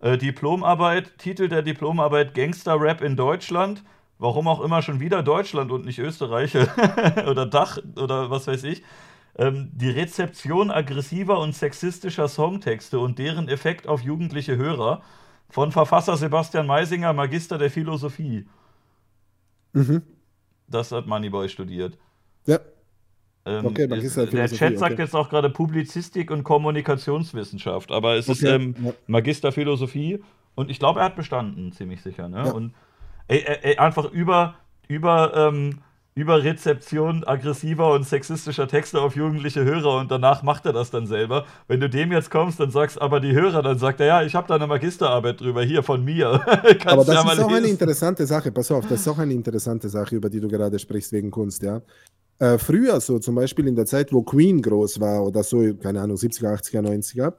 Äh, 0.00 0.16
Diplomarbeit, 0.16 1.18
Titel 1.18 1.48
der 1.48 1.62
Diplomarbeit 1.62 2.34
Gangster-Rap 2.34 3.00
in 3.00 3.16
Deutschland. 3.16 3.82
Warum 4.18 4.46
auch 4.46 4.60
immer 4.60 4.82
schon 4.82 5.00
wieder 5.00 5.22
Deutschland 5.24 5.72
und 5.72 5.84
nicht 5.84 5.98
Österreich 5.98 6.54
oder 7.28 7.46
Dach 7.46 7.78
oder 7.96 8.30
was 8.30 8.46
weiß 8.46 8.62
ich 8.64 8.82
ähm, 9.36 9.70
die 9.72 9.90
Rezeption 9.90 10.70
aggressiver 10.70 11.38
und 11.38 11.54
sexistischer 11.54 12.28
Songtexte 12.28 12.98
und 12.98 13.18
deren 13.18 13.48
Effekt 13.48 13.86
auf 13.86 14.02
jugendliche 14.02 14.56
Hörer 14.56 15.02
von 15.48 15.72
Verfasser 15.72 16.16
Sebastian 16.16 16.66
Meisinger, 16.66 17.12
Magister 17.12 17.58
der 17.58 17.70
Philosophie. 17.70 18.46
Mhm. 19.72 20.02
Das 20.68 20.92
hat 20.92 21.06
Moneyboy 21.06 21.48
studiert. 21.48 21.98
Ja. 22.46 22.58
Ähm, 23.44 23.66
okay, 23.66 23.86
Magister 23.86 24.26
der 24.26 24.48
Chat 24.48 24.78
sagt 24.78 24.92
okay. 24.92 25.02
jetzt 25.02 25.14
auch 25.14 25.28
gerade 25.28 25.50
Publizistik 25.50 26.30
und 26.30 26.44
Kommunikationswissenschaft, 26.44 27.90
aber 27.90 28.14
es 28.14 28.28
okay. 28.28 28.38
ist 28.38 28.44
ähm, 28.44 28.74
ja. 28.84 28.92
Magister 29.06 29.50
Philosophie 29.50 30.22
und 30.54 30.70
ich 30.70 30.78
glaube, 30.78 31.00
er 31.00 31.06
hat 31.06 31.16
bestanden, 31.16 31.72
ziemlich 31.72 32.02
sicher. 32.02 32.28
Ne? 32.28 32.44
Ja. 32.46 32.52
Und 32.52 32.74
ey, 33.28 33.42
ey, 33.62 33.78
einfach 33.78 34.10
über, 34.12 34.54
über 34.86 35.32
ähm, 35.34 35.80
über 36.14 36.44
Rezeption 36.44 37.24
aggressiver 37.24 37.94
und 37.94 38.06
sexistischer 38.06 38.68
Texte 38.68 39.00
auf 39.00 39.16
jugendliche 39.16 39.64
Hörer 39.64 39.98
und 39.98 40.10
danach 40.10 40.42
macht 40.42 40.66
er 40.66 40.72
das 40.74 40.90
dann 40.90 41.06
selber. 41.06 41.46
Wenn 41.68 41.80
du 41.80 41.88
dem 41.88 42.12
jetzt 42.12 42.30
kommst, 42.30 42.60
dann 42.60 42.70
sagst 42.70 43.00
aber 43.00 43.18
die 43.20 43.32
Hörer, 43.32 43.62
dann 43.62 43.78
sagt 43.78 44.00
er, 44.00 44.06
ja, 44.06 44.22
ich 44.22 44.34
habe 44.34 44.46
da 44.46 44.56
eine 44.56 44.66
Magisterarbeit 44.66 45.40
drüber, 45.40 45.62
hier 45.62 45.82
von 45.82 46.04
mir. 46.04 46.28
aber 46.84 47.04
das 47.04 47.14
ja 47.14 47.32
ist 47.32 47.40
auch 47.40 47.48
lesen. 47.48 47.54
eine 47.54 47.68
interessante 47.68 48.26
Sache, 48.26 48.52
pass 48.52 48.70
auf, 48.70 48.86
das 48.86 49.00
ist 49.00 49.08
auch 49.08 49.18
eine 49.18 49.32
interessante 49.32 49.88
Sache, 49.88 50.16
über 50.16 50.28
die 50.28 50.40
du 50.40 50.48
gerade 50.48 50.78
sprichst, 50.78 51.12
wegen 51.12 51.30
Kunst, 51.30 51.62
ja. 51.62 51.80
Äh, 52.38 52.58
früher, 52.58 53.00
so 53.00 53.18
zum 53.18 53.36
Beispiel 53.36 53.66
in 53.68 53.76
der 53.76 53.86
Zeit, 53.86 54.12
wo 54.12 54.22
Queen 54.22 54.60
groß 54.60 55.00
war 55.00 55.24
oder 55.24 55.42
so, 55.42 55.74
keine 55.74 56.02
Ahnung, 56.02 56.16
70er, 56.16 56.58
80er, 56.58 56.82
90er, 56.82 57.32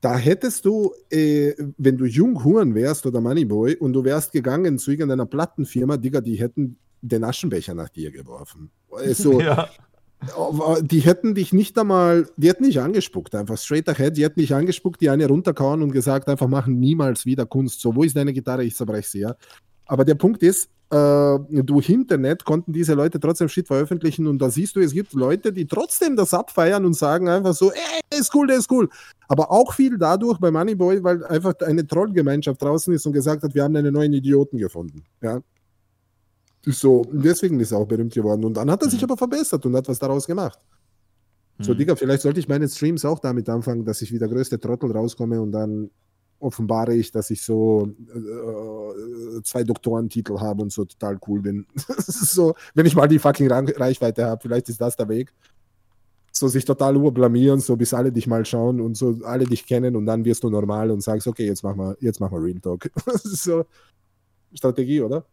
da 0.00 0.16
hättest 0.16 0.64
du, 0.64 0.92
äh, 1.10 1.54
wenn 1.78 1.96
du 1.96 2.06
jung 2.06 2.42
Huren 2.42 2.74
wärst 2.74 3.06
oder 3.06 3.20
Moneyboy 3.20 3.76
und 3.76 3.92
du 3.92 4.02
wärst 4.02 4.32
gegangen 4.32 4.78
zu 4.78 4.90
irgendeiner 4.90 5.26
Plattenfirma, 5.26 5.96
Digga, 5.96 6.20
die 6.20 6.34
hätten 6.34 6.76
den 7.02 7.24
Aschenbecher 7.24 7.74
nach 7.74 7.88
dir 7.88 8.10
geworfen. 8.10 8.70
Also, 8.90 9.40
ja. 9.40 9.68
Die 10.82 11.00
hätten 11.00 11.34
dich 11.34 11.52
nicht 11.52 11.76
einmal, 11.76 12.28
die 12.36 12.48
hätten 12.48 12.62
nicht 12.62 12.78
angespuckt, 12.78 13.34
einfach 13.34 13.58
straight 13.58 13.88
ahead, 13.88 14.16
die 14.16 14.22
hätten 14.22 14.38
dich 14.38 14.54
angespuckt, 14.54 15.00
die 15.00 15.10
eine 15.10 15.26
runterkauen 15.26 15.82
und 15.82 15.90
gesagt, 15.90 16.28
einfach 16.28 16.46
machen 16.46 16.78
niemals 16.78 17.26
wieder 17.26 17.44
Kunst. 17.44 17.80
So, 17.80 17.96
wo 17.96 18.04
ist 18.04 18.16
deine 18.16 18.32
Gitarre? 18.32 18.64
Ich 18.64 18.76
zerbreche 18.76 19.08
sie, 19.08 19.20
ja. 19.20 19.34
Aber 19.86 20.04
der 20.04 20.14
Punkt 20.14 20.44
ist, 20.44 20.70
äh, 20.92 21.38
durch 21.62 21.88
Internet 21.88 22.44
konnten 22.44 22.72
diese 22.72 22.94
Leute 22.94 23.18
trotzdem 23.18 23.48
Shit 23.48 23.66
veröffentlichen 23.66 24.26
und 24.26 24.38
da 24.38 24.50
siehst 24.50 24.76
du, 24.76 24.80
es 24.80 24.92
gibt 24.92 25.14
Leute, 25.14 25.52
die 25.52 25.66
trotzdem 25.66 26.16
das 26.16 26.34
abfeiern 26.34 26.84
und 26.84 26.94
sagen 26.94 27.28
einfach 27.28 27.54
so, 27.54 27.72
ey, 27.72 28.00
der 28.12 28.20
ist 28.20 28.34
cool, 28.34 28.46
der 28.46 28.58
ist 28.58 28.70
cool. 28.70 28.88
Aber 29.26 29.50
auch 29.50 29.72
viel 29.72 29.96
dadurch 29.96 30.38
bei 30.38 30.50
Moneyboy, 30.50 31.02
weil 31.02 31.24
einfach 31.24 31.54
eine 31.60 31.86
Trollgemeinschaft 31.86 32.60
draußen 32.60 32.92
ist 32.92 33.06
und 33.06 33.12
gesagt 33.12 33.42
hat, 33.42 33.54
wir 33.54 33.64
haben 33.64 33.74
einen 33.74 33.92
neuen 33.92 34.12
Idioten 34.12 34.58
gefunden. 34.58 35.02
Ja. 35.22 35.40
So, 36.64 37.04
deswegen 37.10 37.58
ist 37.60 37.72
er 37.72 37.78
auch 37.78 37.86
berühmt 37.86 38.14
geworden. 38.14 38.44
Und 38.44 38.56
dann 38.56 38.70
hat 38.70 38.82
er 38.82 38.90
sich 38.90 39.00
mhm. 39.00 39.10
aber 39.10 39.16
verbessert 39.16 39.64
und 39.66 39.74
hat 39.74 39.88
was 39.88 39.98
daraus 39.98 40.26
gemacht. 40.26 40.58
So, 41.58 41.72
mhm. 41.72 41.78
Digga, 41.78 41.96
vielleicht 41.96 42.22
sollte 42.22 42.40
ich 42.40 42.48
meine 42.48 42.68
Streams 42.68 43.04
auch 43.04 43.18
damit 43.18 43.48
anfangen, 43.48 43.84
dass 43.84 44.02
ich 44.02 44.12
wie 44.12 44.18
der 44.18 44.28
größte 44.28 44.58
Trottel 44.58 44.92
rauskomme 44.92 45.40
und 45.40 45.52
dann 45.52 45.90
offenbare 46.42 46.94
ich, 46.94 47.12
dass 47.12 47.30
ich 47.30 47.42
so 47.42 47.88
äh, 48.14 49.42
zwei 49.42 49.62
Doktorentitel 49.62 50.38
habe 50.40 50.62
und 50.62 50.72
so 50.72 50.84
total 50.84 51.18
cool 51.28 51.40
bin. 51.40 51.66
so, 51.76 52.54
wenn 52.74 52.86
ich 52.86 52.96
mal 52.96 53.06
die 53.06 53.18
fucking 53.18 53.50
Reichweite 53.50 54.26
habe, 54.26 54.40
vielleicht 54.42 54.68
ist 54.68 54.80
das 54.80 54.96
der 54.96 55.08
Weg. 55.08 55.32
So 56.32 56.48
sich 56.48 56.64
total 56.64 56.96
urblamieren, 56.96 57.60
so 57.60 57.76
bis 57.76 57.92
alle 57.94 58.10
dich 58.10 58.26
mal 58.26 58.44
schauen 58.44 58.80
und 58.80 58.96
so 58.96 59.18
alle 59.24 59.44
dich 59.44 59.66
kennen 59.66 59.94
und 59.94 60.06
dann 60.06 60.24
wirst 60.24 60.42
du 60.42 60.50
normal 60.50 60.90
und 60.90 61.02
sagst, 61.02 61.26
okay, 61.28 61.46
jetzt 61.46 61.62
machen 61.62 61.78
wir, 61.78 61.96
jetzt 62.00 62.20
machen 62.20 62.38
wir 62.38 62.42
Real 62.42 62.58
Talk. 62.58 62.90
so 63.22 63.66
Strategie, 64.52 65.02
oder? 65.02 65.24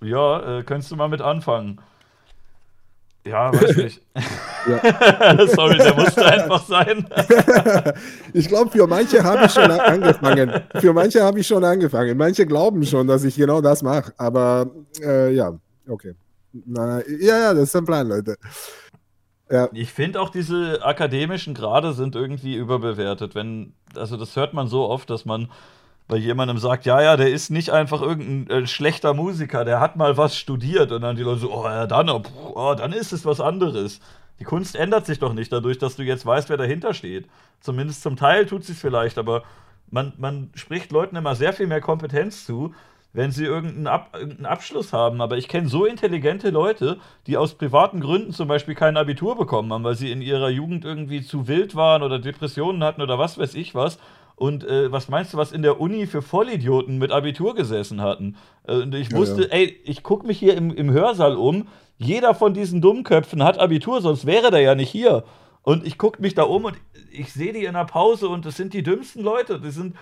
Ja, 0.00 0.58
äh, 0.58 0.62
könntest 0.62 0.90
du 0.90 0.96
mal 0.96 1.08
mit 1.08 1.20
anfangen. 1.20 1.80
Ja, 3.26 3.52
weiß 3.52 3.76
nicht. 3.76 4.02
Ja. 4.66 5.46
Sorry, 5.48 5.78
der 5.78 5.94
musste 5.94 6.26
einfach 6.26 6.62
sein. 6.62 7.08
ich 8.34 8.48
glaube, 8.48 8.70
für 8.70 8.86
manche 8.86 9.22
habe 9.22 9.46
ich 9.46 9.52
schon 9.52 9.70
angefangen. 9.70 10.62
Für 10.74 10.92
manche 10.92 11.22
habe 11.22 11.40
ich 11.40 11.46
schon 11.46 11.64
angefangen. 11.64 12.18
Manche 12.18 12.44
glauben 12.44 12.84
schon, 12.84 13.06
dass 13.06 13.24
ich 13.24 13.36
genau 13.36 13.62
das 13.62 13.82
mache. 13.82 14.12
Aber 14.18 14.70
äh, 15.00 15.32
ja, 15.32 15.58
okay. 15.88 16.14
Na, 16.52 17.00
ja, 17.06 17.38
ja, 17.38 17.54
das 17.54 17.62
ist 17.64 17.76
ein 17.76 17.86
Plan, 17.86 18.08
Leute. 18.08 18.36
Ja. 19.50 19.68
Ich 19.72 19.92
finde 19.92 20.20
auch 20.20 20.28
diese 20.28 20.84
akademischen 20.84 21.54
Grade 21.54 21.94
sind 21.94 22.14
irgendwie 22.14 22.56
überbewertet. 22.56 23.34
Wenn, 23.34 23.72
also 23.94 24.18
das 24.18 24.36
hört 24.36 24.52
man 24.52 24.66
so 24.66 24.86
oft, 24.88 25.08
dass 25.08 25.24
man 25.24 25.48
bei 26.08 26.16
jemandem 26.16 26.56
sagt, 26.58 26.86
ja, 26.86 27.02
ja, 27.02 27.16
der 27.16 27.30
ist 27.30 27.50
nicht 27.50 27.70
einfach 27.70 28.00
irgendein 28.00 28.64
äh, 28.64 28.66
schlechter 28.66 29.12
Musiker, 29.12 29.64
der 29.64 29.78
hat 29.78 29.96
mal 29.96 30.16
was 30.16 30.36
studiert 30.36 30.90
und 30.90 31.02
dann 31.02 31.16
die 31.16 31.22
Leute 31.22 31.40
so, 31.40 31.52
oh 31.52 31.64
ja, 31.64 31.86
dann, 31.86 32.08
oh, 32.08 32.22
oh, 32.54 32.74
dann 32.74 32.92
ist 32.92 33.12
es 33.12 33.26
was 33.26 33.40
anderes. 33.40 34.00
Die 34.40 34.44
Kunst 34.44 34.74
ändert 34.74 35.04
sich 35.04 35.18
doch 35.18 35.34
nicht 35.34 35.52
dadurch, 35.52 35.78
dass 35.78 35.96
du 35.96 36.02
jetzt 36.02 36.24
weißt, 36.24 36.48
wer 36.48 36.56
dahinter 36.56 36.94
steht. 36.94 37.28
Zumindest 37.60 38.02
zum 38.02 38.16
Teil 38.16 38.46
tut 38.46 38.64
sie 38.64 38.72
es 38.72 38.80
vielleicht, 38.80 39.18
aber 39.18 39.42
man, 39.90 40.14
man 40.16 40.50
spricht 40.54 40.92
Leuten 40.92 41.16
immer 41.16 41.34
sehr 41.34 41.52
viel 41.52 41.66
mehr 41.66 41.80
Kompetenz 41.80 42.46
zu, 42.46 42.74
wenn 43.12 43.32
sie 43.32 43.44
irgendeinen, 43.44 43.86
Ab 43.86 44.10
irgendeinen 44.12 44.46
Abschluss 44.46 44.92
haben. 44.92 45.20
Aber 45.20 45.36
ich 45.38 45.48
kenne 45.48 45.68
so 45.68 45.86
intelligente 45.86 46.50
Leute, 46.50 46.98
die 47.26 47.36
aus 47.36 47.54
privaten 47.54 48.00
Gründen 48.00 48.32
zum 48.32 48.48
Beispiel 48.48 48.74
kein 48.74 48.96
Abitur 48.96 49.36
bekommen 49.36 49.72
haben, 49.72 49.84
weil 49.84 49.96
sie 49.96 50.12
in 50.12 50.22
ihrer 50.22 50.50
Jugend 50.50 50.84
irgendwie 50.84 51.22
zu 51.22 51.48
wild 51.48 51.74
waren 51.74 52.02
oder 52.02 52.18
Depressionen 52.18 52.84
hatten 52.84 53.02
oder 53.02 53.18
was 53.18 53.38
weiß 53.38 53.54
ich 53.54 53.74
was. 53.74 53.98
Und 54.38 54.62
äh, 54.62 54.92
was 54.92 55.08
meinst 55.08 55.32
du, 55.32 55.36
was 55.36 55.50
in 55.50 55.62
der 55.62 55.80
Uni 55.80 56.06
für 56.06 56.22
Vollidioten 56.22 56.98
mit 56.98 57.10
Abitur 57.10 57.56
gesessen 57.56 58.00
hatten? 58.00 58.36
Äh, 58.68 58.82
und 58.82 58.94
ich 58.94 59.12
wusste, 59.12 59.42
ja, 59.42 59.48
ja. 59.48 59.54
ey, 59.54 59.80
ich 59.84 60.04
gucke 60.04 60.26
mich 60.26 60.38
hier 60.38 60.56
im, 60.56 60.72
im 60.72 60.92
Hörsaal 60.92 61.36
um. 61.36 61.66
Jeder 61.96 62.34
von 62.34 62.54
diesen 62.54 62.80
Dummköpfen 62.80 63.42
hat 63.42 63.58
Abitur, 63.58 64.00
sonst 64.00 64.26
wäre 64.26 64.52
der 64.52 64.60
ja 64.60 64.76
nicht 64.76 64.90
hier. 64.90 65.24
Und 65.62 65.84
ich 65.84 65.98
gucke 65.98 66.22
mich 66.22 66.34
da 66.34 66.44
um 66.44 66.66
und 66.66 66.76
ich 67.10 67.32
sehe 67.32 67.52
die 67.52 67.64
in 67.64 67.74
der 67.74 67.84
Pause 67.84 68.28
und 68.28 68.46
das 68.46 68.56
sind 68.56 68.74
die 68.74 68.84
dümmsten 68.84 69.24
Leute. 69.24 69.58
Das 69.58 69.74
sind, 69.74 69.96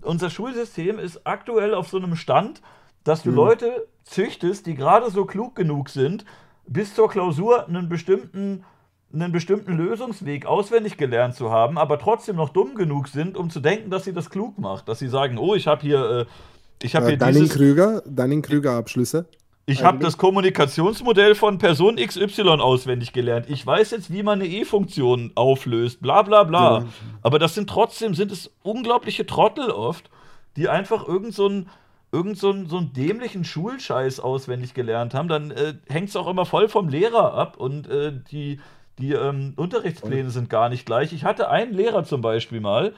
unser 0.00 0.30
Schulsystem 0.30 0.98
ist 0.98 1.26
aktuell 1.26 1.74
auf 1.74 1.88
so 1.88 1.98
einem 1.98 2.16
Stand, 2.16 2.62
dass 3.04 3.22
du 3.22 3.28
mhm. 3.28 3.36
Leute 3.36 3.86
züchtest, 4.04 4.64
die 4.64 4.74
gerade 4.74 5.10
so 5.10 5.26
klug 5.26 5.54
genug 5.54 5.90
sind, 5.90 6.24
bis 6.66 6.94
zur 6.94 7.10
Klausur 7.10 7.68
einen 7.68 7.90
bestimmten 7.90 8.64
einen 9.12 9.32
bestimmten 9.32 9.76
Lösungsweg 9.76 10.46
auswendig 10.46 10.96
gelernt 10.96 11.34
zu 11.34 11.50
haben, 11.50 11.78
aber 11.78 11.98
trotzdem 11.98 12.36
noch 12.36 12.50
dumm 12.50 12.74
genug 12.74 13.08
sind, 13.08 13.36
um 13.36 13.50
zu 13.50 13.60
denken, 13.60 13.90
dass 13.90 14.04
sie 14.04 14.12
das 14.12 14.30
klug 14.30 14.58
macht. 14.58 14.88
Dass 14.88 14.98
sie 14.98 15.08
sagen, 15.08 15.38
oh, 15.38 15.54
ich 15.54 15.66
habe 15.66 15.82
hier, 15.82 16.10
äh, 16.10 16.26
ich 16.82 16.96
habe 16.96 17.06
äh, 17.06 17.08
hier 17.10 17.18
Dunning-Krüger, 17.18 18.02
Dunning-Krüger-Abschlüsse. 18.06 19.26
Ich 19.64 19.84
habe 19.84 19.98
das 19.98 20.18
Kommunikationsmodell 20.18 21.36
von 21.36 21.58
Person 21.58 21.96
XY 21.96 22.42
auswendig 22.60 23.12
gelernt. 23.12 23.46
Ich 23.48 23.64
weiß 23.64 23.92
jetzt, 23.92 24.12
wie 24.12 24.24
man 24.24 24.40
eine 24.40 24.48
E-Funktion 24.48 25.30
auflöst, 25.36 26.02
bla 26.02 26.22
bla 26.22 26.42
bla. 26.42 26.80
Ja. 26.80 26.86
Aber 27.22 27.38
das 27.38 27.54
sind 27.54 27.70
trotzdem, 27.70 28.14
sind 28.14 28.32
es 28.32 28.50
unglaubliche 28.62 29.24
Trottel 29.24 29.70
oft, 29.70 30.10
die 30.56 30.68
einfach 30.68 31.06
irgend 31.06 31.34
so 31.34 31.46
einen 31.46 31.70
irgend 32.10 32.38
so 32.38 32.50
einen, 32.50 32.66
so 32.66 32.76
einen 32.76 32.92
dämlichen 32.92 33.44
Schulscheiß 33.44 34.20
auswendig 34.20 34.74
gelernt 34.74 35.14
haben. 35.14 35.28
Dann 35.28 35.50
äh, 35.50 35.74
hängt 35.88 36.10
es 36.10 36.16
auch 36.16 36.28
immer 36.28 36.44
voll 36.44 36.68
vom 36.68 36.88
Lehrer 36.88 37.32
ab 37.32 37.56
und 37.56 37.88
äh, 37.88 38.12
die 38.30 38.60
die 38.98 39.12
ähm, 39.12 39.54
Unterrichtspläne 39.56 40.30
sind 40.30 40.50
gar 40.50 40.68
nicht 40.68 40.86
gleich. 40.86 41.12
Ich 41.12 41.24
hatte 41.24 41.48
einen 41.48 41.72
Lehrer 41.72 42.04
zum 42.04 42.20
Beispiel 42.20 42.60
mal, 42.60 42.94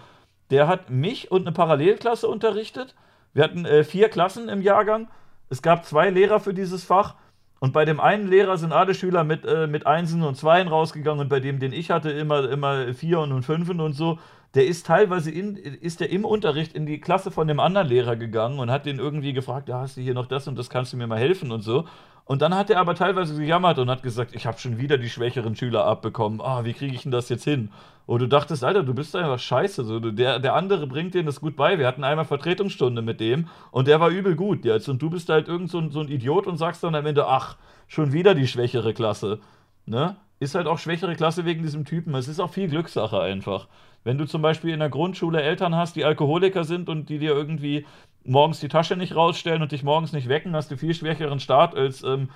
der 0.51 0.69
hat 0.69 0.91
mich 0.91 1.31
und 1.31 1.43
eine 1.43 1.53
Parallelklasse 1.53 2.29
unterrichtet. 2.29 2.95
Wir 3.33 3.45
hatten 3.45 3.65
äh, 3.65 3.85
vier 3.85 4.09
Klassen 4.09 4.49
im 4.49 4.63
Jahrgang. 4.63 5.09
Es 5.49 5.63
gab 5.63 5.85
zwei 5.85 6.11
Lehrer 6.11 6.41
für 6.41 6.55
dieses 6.55 6.85
Fach. 6.85 7.15
Und 7.61 7.73
bei 7.73 7.85
dem 7.85 7.99
einen 7.99 8.29
Lehrer 8.29 8.59
sind 8.59 8.73
alle 8.73 8.95
Schüler 8.95 9.25
mit, 9.25 9.45
äh, 9.47 9.67
mit 9.67 9.87
Einsen 9.87 10.23
und 10.23 10.37
Zweien 10.37 10.69
rausgegangen 10.69 11.21
und 11.21 11.29
bei 11.29 11.41
dem, 11.41 11.61
den 11.61 11.73
ich 11.73 11.91
hatte, 11.91 12.11
immer, 12.11 12.51
immer 12.51 12.93
Vieren 12.93 13.33
und 13.33 13.43
Fünfen 13.43 13.81
und 13.81 13.95
so. 13.95 14.19
Der 14.55 14.67
ist 14.67 14.87
teilweise 14.87 15.31
in, 15.31 15.57
ist 15.57 16.01
der 16.01 16.11
im 16.11 16.25
Unterricht 16.25 16.75
in 16.75 16.87
die 16.87 17.01
Klasse 17.01 17.31
von 17.31 17.49
dem 17.49 17.59
anderen 17.59 17.89
Lehrer 17.89 18.15
gegangen 18.15 18.61
und 18.61 18.71
hat 18.71 18.87
den 18.87 18.99
irgendwie 18.99 19.33
gefragt, 19.33 19.69
ja, 19.69 19.81
hast 19.81 19.97
du 19.97 20.01
hier 20.01 20.15
noch 20.15 20.27
das 20.27 20.47
und 20.47 20.57
das, 20.57 20.71
kannst 20.71 20.93
du 20.93 20.97
mir 20.97 21.09
mal 21.09 21.19
helfen 21.19 21.51
und 21.51 21.63
so. 21.63 21.87
Und 22.27 22.41
dann 22.41 22.55
hat 22.55 22.71
er 22.71 22.81
aber 22.81 22.95
teilweise 22.95 23.37
gejammert 23.37 23.79
und 23.79 23.91
hat 23.91 24.03
gesagt, 24.03 24.35
ich 24.35 24.47
habe 24.47 24.59
schon 24.59 24.79
wieder 24.79 24.97
die 24.97 25.11
schwächeren 25.11 25.57
Schüler 25.57 25.85
abbekommen. 25.85 26.41
Ah, 26.41 26.65
wie 26.65 26.73
kriege 26.73 26.95
ich 26.95 27.03
denn 27.03 27.13
das 27.13 27.29
jetzt 27.29 27.45
hin? 27.45 27.71
Und 28.07 28.23
du 28.23 28.29
dachtest, 28.29 28.65
Alter, 28.65 28.83
du 28.83 28.95
bist 28.95 29.15
einfach 29.15 29.39
scheiße. 29.39 29.85
So, 29.85 30.01
der, 30.01 30.39
der 30.39 30.55
andere 30.55 30.87
bringt 30.87 31.15
denen 31.15 31.27
das 31.27 31.41
gut 31.41 31.55
bei. 31.55 31.79
Wir 31.79 31.87
hatten 31.87 32.03
einmal 32.03 32.25
Vertretungsstunde 32.25 33.03
mit 33.03 33.21
dem 33.21 33.49
und 33.73 33.89
der 33.89 34.01
war 34.01 34.09
übel 34.09 34.37
gut 34.37 34.65
jetzt. 34.65 34.89
Und 34.89 35.03
du 35.03 35.11
bist 35.11 35.29
halt 35.29 35.49
irgend 35.49 35.71
so 35.71 35.79
ein, 35.79 35.91
so 35.91 36.01
ein 36.01 36.09
Idiot 36.09 36.47
und 36.47 36.57
sagst 36.57 36.83
dann 36.83 36.95
am 36.95 37.05
Ende, 37.05 37.27
ach, 37.27 37.57
schon 37.89 38.13
wieder 38.13 38.35
die 38.35 38.47
schwächere 38.47 38.95
Klasse. 38.95 39.41
Ne? 39.85 40.17
Ist 40.41 40.55
halt 40.55 40.67
auch 40.67 40.79
schwächere 40.79 41.17
Klasse 41.17 41.45
wegen 41.45 41.63
diesem 41.63 41.85
Typen. 41.85 42.15
Es 42.15 42.29
ist 42.29 42.41
auch 42.41 42.51
viel 42.51 42.69
Glückssache 42.69 43.21
einfach. 43.21 43.69
Wenn 44.05 44.19
du 44.19 44.27
zum 44.27 44.43
Beispiel 44.43 44.71
in 44.71 44.81
der 44.81 44.91
Grundschule 44.91 45.43
Eltern 45.43 45.75
hast, 45.75 45.97
die 45.97 46.05
Alkoholiker 46.05 46.65
sind 46.65 46.89
und 46.89 47.09
die 47.09 47.19
dir 47.19 47.33
irgendwie 47.33 47.87
morgens 48.25 48.61
die 48.61 48.69
Tasche 48.69 48.97
nicht 48.97 49.17
rausstellen 49.17 49.63
und 49.63 49.73
dich 49.73 49.83
morgens 49.83 50.13
nicht 50.13 50.29
wecken, 50.29 50.55
hast 50.55 50.71
du 50.71 50.77
viel 50.77 50.95
schwächeren 50.95 51.41
Start 51.41 51.75
als, 51.75 52.03
ähm, 52.05 52.29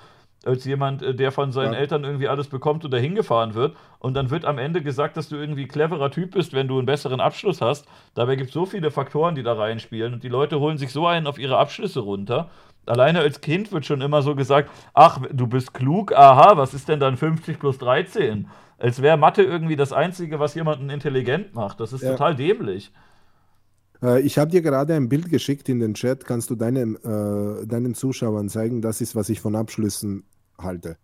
als 0.45 0.65
jemand, 0.65 1.01
äh, 1.03 1.13
der 1.13 1.31
von 1.31 1.51
seinen 1.51 1.73
ja. 1.73 1.79
Eltern 1.79 2.03
irgendwie 2.03 2.27
alles 2.27 2.47
bekommt 2.47 2.85
oder 2.85 2.97
hingefahren 2.97 3.53
wird. 3.53 3.75
Und 3.99 4.15
dann 4.15 4.31
wird 4.31 4.45
am 4.45 4.57
Ende 4.57 4.81
gesagt, 4.81 5.15
dass 5.17 5.29
du 5.29 5.35
irgendwie 5.35 5.67
cleverer 5.67 6.11
Typ 6.11 6.31
bist, 6.31 6.53
wenn 6.53 6.67
du 6.67 6.77
einen 6.77 6.85
besseren 6.85 7.19
Abschluss 7.19 7.61
hast. 7.61 7.87
Dabei 8.15 8.35
gibt 8.35 8.49
es 8.49 8.53
so 8.53 8.65
viele 8.65 8.91
Faktoren, 8.91 9.35
die 9.35 9.43
da 9.43 9.53
reinspielen 9.53 10.13
und 10.13 10.23
die 10.23 10.29
Leute 10.29 10.59
holen 10.59 10.77
sich 10.77 10.91
so 10.91 11.05
einen 11.05 11.27
auf 11.27 11.37
ihre 11.37 11.57
Abschlüsse 11.57 11.99
runter. 11.99 12.49
Alleine 12.85 13.19
als 13.19 13.41
Kind 13.41 13.71
wird 13.71 13.85
schon 13.85 14.01
immer 14.01 14.23
so 14.23 14.35
gesagt, 14.35 14.71
ach, 14.95 15.19
du 15.31 15.45
bist 15.45 15.73
klug, 15.75 16.11
aha, 16.13 16.57
was 16.57 16.73
ist 16.73 16.89
denn 16.89 16.99
dann 16.99 17.17
50 17.17 17.59
plus 17.59 17.77
13? 17.77 18.47
Als 18.79 19.01
wäre 19.01 19.17
Mathe 19.17 19.43
irgendwie 19.43 19.75
das 19.75 19.91
Einzige, 19.91 20.39
was 20.39 20.55
jemanden 20.55 20.89
intelligent 20.89 21.53
macht. 21.53 21.79
Das 21.79 21.91
ist 21.93 22.01
ja. 22.01 22.11
total 22.11 22.35
dämlich. 22.35 22.91
Äh, 24.01 24.21
ich 24.21 24.37
habe 24.37 24.49
dir 24.49 24.61
gerade 24.61 24.95
ein 24.95 25.09
Bild 25.09 25.29
geschickt 25.29 25.67
in 25.69 25.79
den 25.79 25.93
Chat. 25.93 26.25
Kannst 26.25 26.49
du 26.49 26.55
deinem, 26.55 26.95
äh, 26.95 27.65
deinen 27.65 27.93
Zuschauern 27.93 28.49
zeigen, 28.49 28.81
das 28.81 29.01
ist, 29.01 29.15
was 29.15 29.29
ich 29.29 29.41
von 29.41 29.55
Abschlüssen 29.55 30.23
halte. 30.57 30.97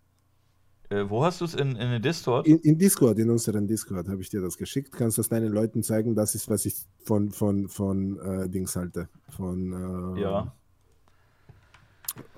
Äh, 0.88 1.04
wo 1.08 1.24
hast 1.24 1.40
du 1.40 1.44
es? 1.44 1.54
In, 1.54 1.76
in 1.76 2.00
Discord? 2.00 2.46
In, 2.46 2.58
in, 2.58 2.78
Discord, 2.78 3.18
in 3.18 3.28
unseren 3.28 3.66
Discord 3.66 4.08
habe 4.08 4.22
ich 4.22 4.30
dir 4.30 4.40
das 4.40 4.56
geschickt. 4.56 4.92
Kannst 4.92 5.18
du 5.18 5.20
das 5.20 5.28
deinen 5.28 5.52
Leuten 5.52 5.82
zeigen, 5.82 6.14
das 6.14 6.34
ist, 6.34 6.48
was 6.48 6.64
ich 6.64 6.76
von, 7.04 7.30
von, 7.30 7.68
von 7.68 8.18
äh, 8.20 8.48
Dings 8.48 8.76
halte. 8.76 9.08
Von 9.28 10.16
äh, 10.16 10.20
ja. 10.20 10.54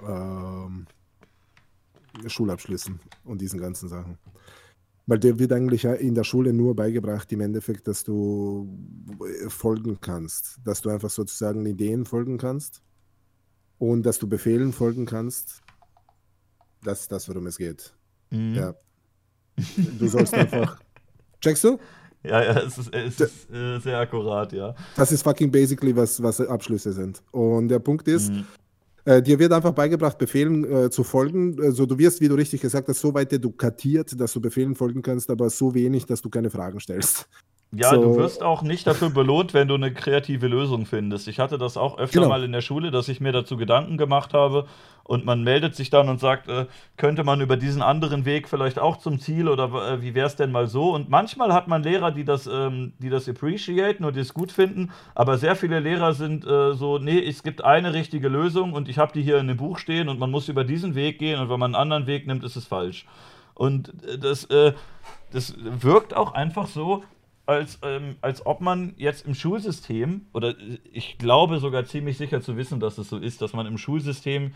Ähm, 0.05 0.87
Schulabschlüssen 2.27 2.99
und 3.25 3.41
diesen 3.41 3.61
ganzen 3.61 3.89
Sachen. 3.89 4.19
Weil 5.09 5.19
dir 5.19 5.39
wird 5.39 5.53
eigentlich 5.55 5.85
in 5.85 6.15
der 6.15 6.23
Schule 6.23 6.53
nur 6.53 6.77
beigebracht, 6.77 7.33
im 7.33 7.41
Endeffekt, 7.41 7.89
dass 7.89 8.05
du 8.05 8.69
äh, 9.25 9.49
folgen 9.49 9.99
kannst. 10.03 10.59
Dass 10.65 10.83
du 10.83 10.91
einfach 10.91 11.09
sozusagen 11.09 11.65
Ideen 11.65 12.05
folgen 12.05 12.37
kannst 12.37 12.83
und 13.79 14.05
dass 14.05 14.19
du 14.19 14.29
Befehlen 14.29 14.71
folgen 14.71 15.07
kannst. 15.07 15.63
Das 16.85 17.01
ist 17.01 17.11
das, 17.11 17.27
worum 17.27 17.47
es 17.47 17.57
geht. 17.57 17.95
Mhm. 18.29 18.55
Ja. 18.55 18.75
Du 19.99 20.09
sollst 20.09 20.35
einfach. 20.35 20.79
Checkst 21.41 21.65
du? 21.65 21.79
Ja, 22.23 22.43
ja, 22.43 22.59
es 22.61 22.77
ist, 22.77 22.95
es 22.95 23.19
ist 23.19 23.51
äh, 23.51 23.79
sehr 23.79 23.99
akkurat, 24.01 24.53
ja. 24.53 24.75
Das 24.95 25.11
ist 25.11 25.23
fucking 25.23 25.51
basically, 25.51 25.97
was, 25.97 26.23
was 26.23 26.39
Abschlüsse 26.43 26.93
sind. 26.93 27.23
Und 27.31 27.69
der 27.69 27.79
Punkt 27.79 28.07
ist, 28.09 28.31
mhm. 28.31 28.45
Äh, 29.09 29.23
dir 29.23 29.39
wird 29.39 29.53
einfach 29.55 29.73
beigebracht, 29.73 30.19
Befehlen 30.19 30.71
äh, 30.71 30.91
zu 30.91 31.03
folgen. 31.03 31.57
Also 31.63 31.87
du 31.87 31.97
wirst, 31.97 32.21
wie 32.21 32.29
du 32.29 32.35
richtig 32.35 32.61
gesagt 32.61 32.89
hast, 32.89 33.01
so 33.01 33.15
weit 33.15 33.33
edukativ, 33.33 34.05
dass 34.15 34.35
du 34.35 34.41
Befehlen 34.43 34.75
folgen 34.75 35.01
kannst, 35.01 35.31
aber 35.31 35.49
so 35.49 35.75
wenig, 35.75 36.05
dass 36.05 36.21
du 36.21 36.29
keine 36.29 36.51
Fragen 36.51 36.79
stellst. 36.79 37.27
Ja, 37.71 37.91
so. 37.91 38.03
du 38.03 38.17
wirst 38.17 38.43
auch 38.43 38.63
nicht 38.63 38.87
dafür 38.87 39.11
belohnt, 39.11 39.53
wenn 39.53 39.69
du 39.69 39.75
eine 39.75 39.93
kreative 39.93 40.49
Lösung 40.49 40.87
findest. 40.87 41.29
Ich 41.29 41.39
hatte 41.39 41.59
das 41.59 41.77
auch 41.77 41.99
öfter 41.99 42.21
genau. 42.21 42.31
mal 42.31 42.43
in 42.43 42.53
der 42.53 42.63
Schule, 42.63 42.91
dass 42.91 43.09
ich 43.09 43.21
mir 43.21 43.33
dazu 43.33 43.59
Gedanken 43.59 43.99
gemacht 43.99 44.33
habe 44.33 44.67
und 45.05 45.27
man 45.27 45.43
meldet 45.43 45.75
sich 45.75 45.91
dann 45.91 46.09
und 46.09 46.19
sagt, 46.19 46.49
äh, 46.49 46.67
könnte 46.97 47.25
man 47.25 47.43
über 47.43 47.59
diesen 47.59 47.83
anderen 47.83 48.25
Weg 48.25 48.49
vielleicht 48.49 48.79
auch 48.79 48.97
zum 48.97 49.21
Ziel 49.21 49.49
oder 49.49 49.65
äh, 49.65 50.03
wie 50.03 50.15
wäre 50.15 50.27
es 50.27 50.37
denn 50.37 50.51
mal 50.51 50.67
so? 50.67 50.95
Und 50.95 51.11
manchmal 51.11 51.53
hat 51.53 51.69
man 51.69 51.83
Lehrer, 51.83 52.11
die 52.11 52.25
das, 52.25 52.47
ähm, 52.47 52.95
die 53.01 53.11
das 53.11 53.29
appreciaten 53.29 54.05
und 54.05 54.17
die 54.17 54.21
es 54.21 54.33
gut 54.33 54.51
finden, 54.51 54.91
aber 55.15 55.37
sehr 55.37 55.55
viele 55.55 55.79
Lehrer 55.81 56.15
sind 56.15 56.47
äh, 56.47 56.73
so, 56.73 56.99
nee, 56.99 57.19
es 57.19 57.43
gibt 57.43 57.65
eine 57.65 57.93
richtige 57.93 58.29
Lösung 58.29 58.73
und 58.73 58.89
ich 58.89 58.97
habe 58.97 59.13
die 59.13 59.23
hier 59.23 59.39
in 59.39 59.47
dem 59.47 59.59
Buch 59.59 59.79
stehen 59.79 60.09
und 60.09 60.19
man 60.19 60.31
muss 60.31 60.49
über 60.49 60.65
diesen 60.65 60.95
Weg 60.95 61.19
gehen 61.19 61.39
und 61.39 61.51
wenn 61.51 61.61
man 61.61 61.75
einen 61.75 61.83
anderen 61.83 62.07
Weg 62.07 62.27
nimmt, 62.27 62.45
ist 62.45 62.57
es 62.57 62.65
falsch. 62.65 63.05
Und 63.55 63.93
äh, 64.05 64.17
das, 64.17 64.45
äh, 64.45 64.73
das 65.33 65.55
wirkt 65.59 66.17
auch 66.17 66.33
einfach 66.33 66.67
so, 66.67 67.03
als, 67.49 67.79
ähm, 67.83 68.17
als 68.21 68.45
ob 68.45 68.61
man 68.61 68.93
jetzt 68.99 69.27
im 69.27 69.35
Schulsystem, 69.35 70.27
oder 70.35 70.55
ich 70.93 71.17
glaube 71.17 71.59
sogar 71.61 71.87
ziemlich 71.87 72.19
sicher 72.19 72.43
zu 72.43 72.59
wissen, 72.59 72.79
dass 72.79 72.99
es 72.99 73.09
so 73.09 73.17
ist, 73.17 73.41
dass 73.41 73.55
man 73.55 73.67
im 73.67 73.79
Schulsystem 73.79 74.55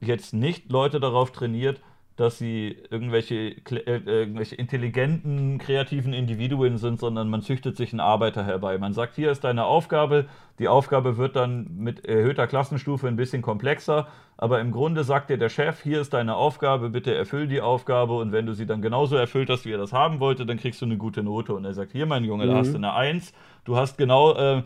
jetzt 0.00 0.34
nicht 0.34 0.70
Leute 0.70 1.00
darauf 1.00 1.32
trainiert, 1.32 1.80
dass 2.18 2.36
sie 2.36 2.76
irgendwelche, 2.90 3.52
äh, 3.70 4.00
irgendwelche 4.04 4.56
intelligenten, 4.56 5.58
kreativen 5.58 6.12
Individuen 6.12 6.76
sind, 6.76 6.98
sondern 6.98 7.30
man 7.30 7.42
züchtet 7.42 7.76
sich 7.76 7.92
einen 7.92 8.00
Arbeiter 8.00 8.44
herbei. 8.44 8.76
Man 8.76 8.92
sagt, 8.92 9.14
hier 9.14 9.30
ist 9.30 9.44
deine 9.44 9.66
Aufgabe, 9.66 10.26
die 10.58 10.66
Aufgabe 10.66 11.16
wird 11.16 11.36
dann 11.36 11.76
mit 11.78 12.04
erhöhter 12.04 12.48
Klassenstufe 12.48 13.06
ein 13.06 13.14
bisschen 13.14 13.40
komplexer, 13.40 14.08
aber 14.36 14.60
im 14.60 14.72
Grunde 14.72 15.04
sagt 15.04 15.30
dir 15.30 15.38
der 15.38 15.48
Chef, 15.48 15.80
hier 15.80 16.00
ist 16.00 16.12
deine 16.12 16.34
Aufgabe, 16.34 16.90
bitte 16.90 17.14
erfüll 17.14 17.46
die 17.46 17.60
Aufgabe 17.60 18.14
und 18.14 18.32
wenn 18.32 18.46
du 18.46 18.52
sie 18.52 18.66
dann 18.66 18.82
genauso 18.82 19.14
erfüllt 19.14 19.48
hast, 19.48 19.64
wie 19.64 19.72
er 19.72 19.78
das 19.78 19.92
haben 19.92 20.18
wollte, 20.18 20.44
dann 20.44 20.56
kriegst 20.56 20.80
du 20.80 20.86
eine 20.86 20.96
gute 20.96 21.22
Note. 21.22 21.54
Und 21.54 21.64
er 21.64 21.72
sagt, 21.72 21.92
hier 21.92 22.06
mein 22.06 22.24
Junge, 22.24 22.46
mhm. 22.46 22.50
da 22.50 22.56
hast 22.56 22.72
du 22.72 22.78
eine 22.78 22.94
Eins, 22.94 23.32
du 23.64 23.76
hast 23.76 23.96
genau... 23.96 24.34
Äh, 24.34 24.62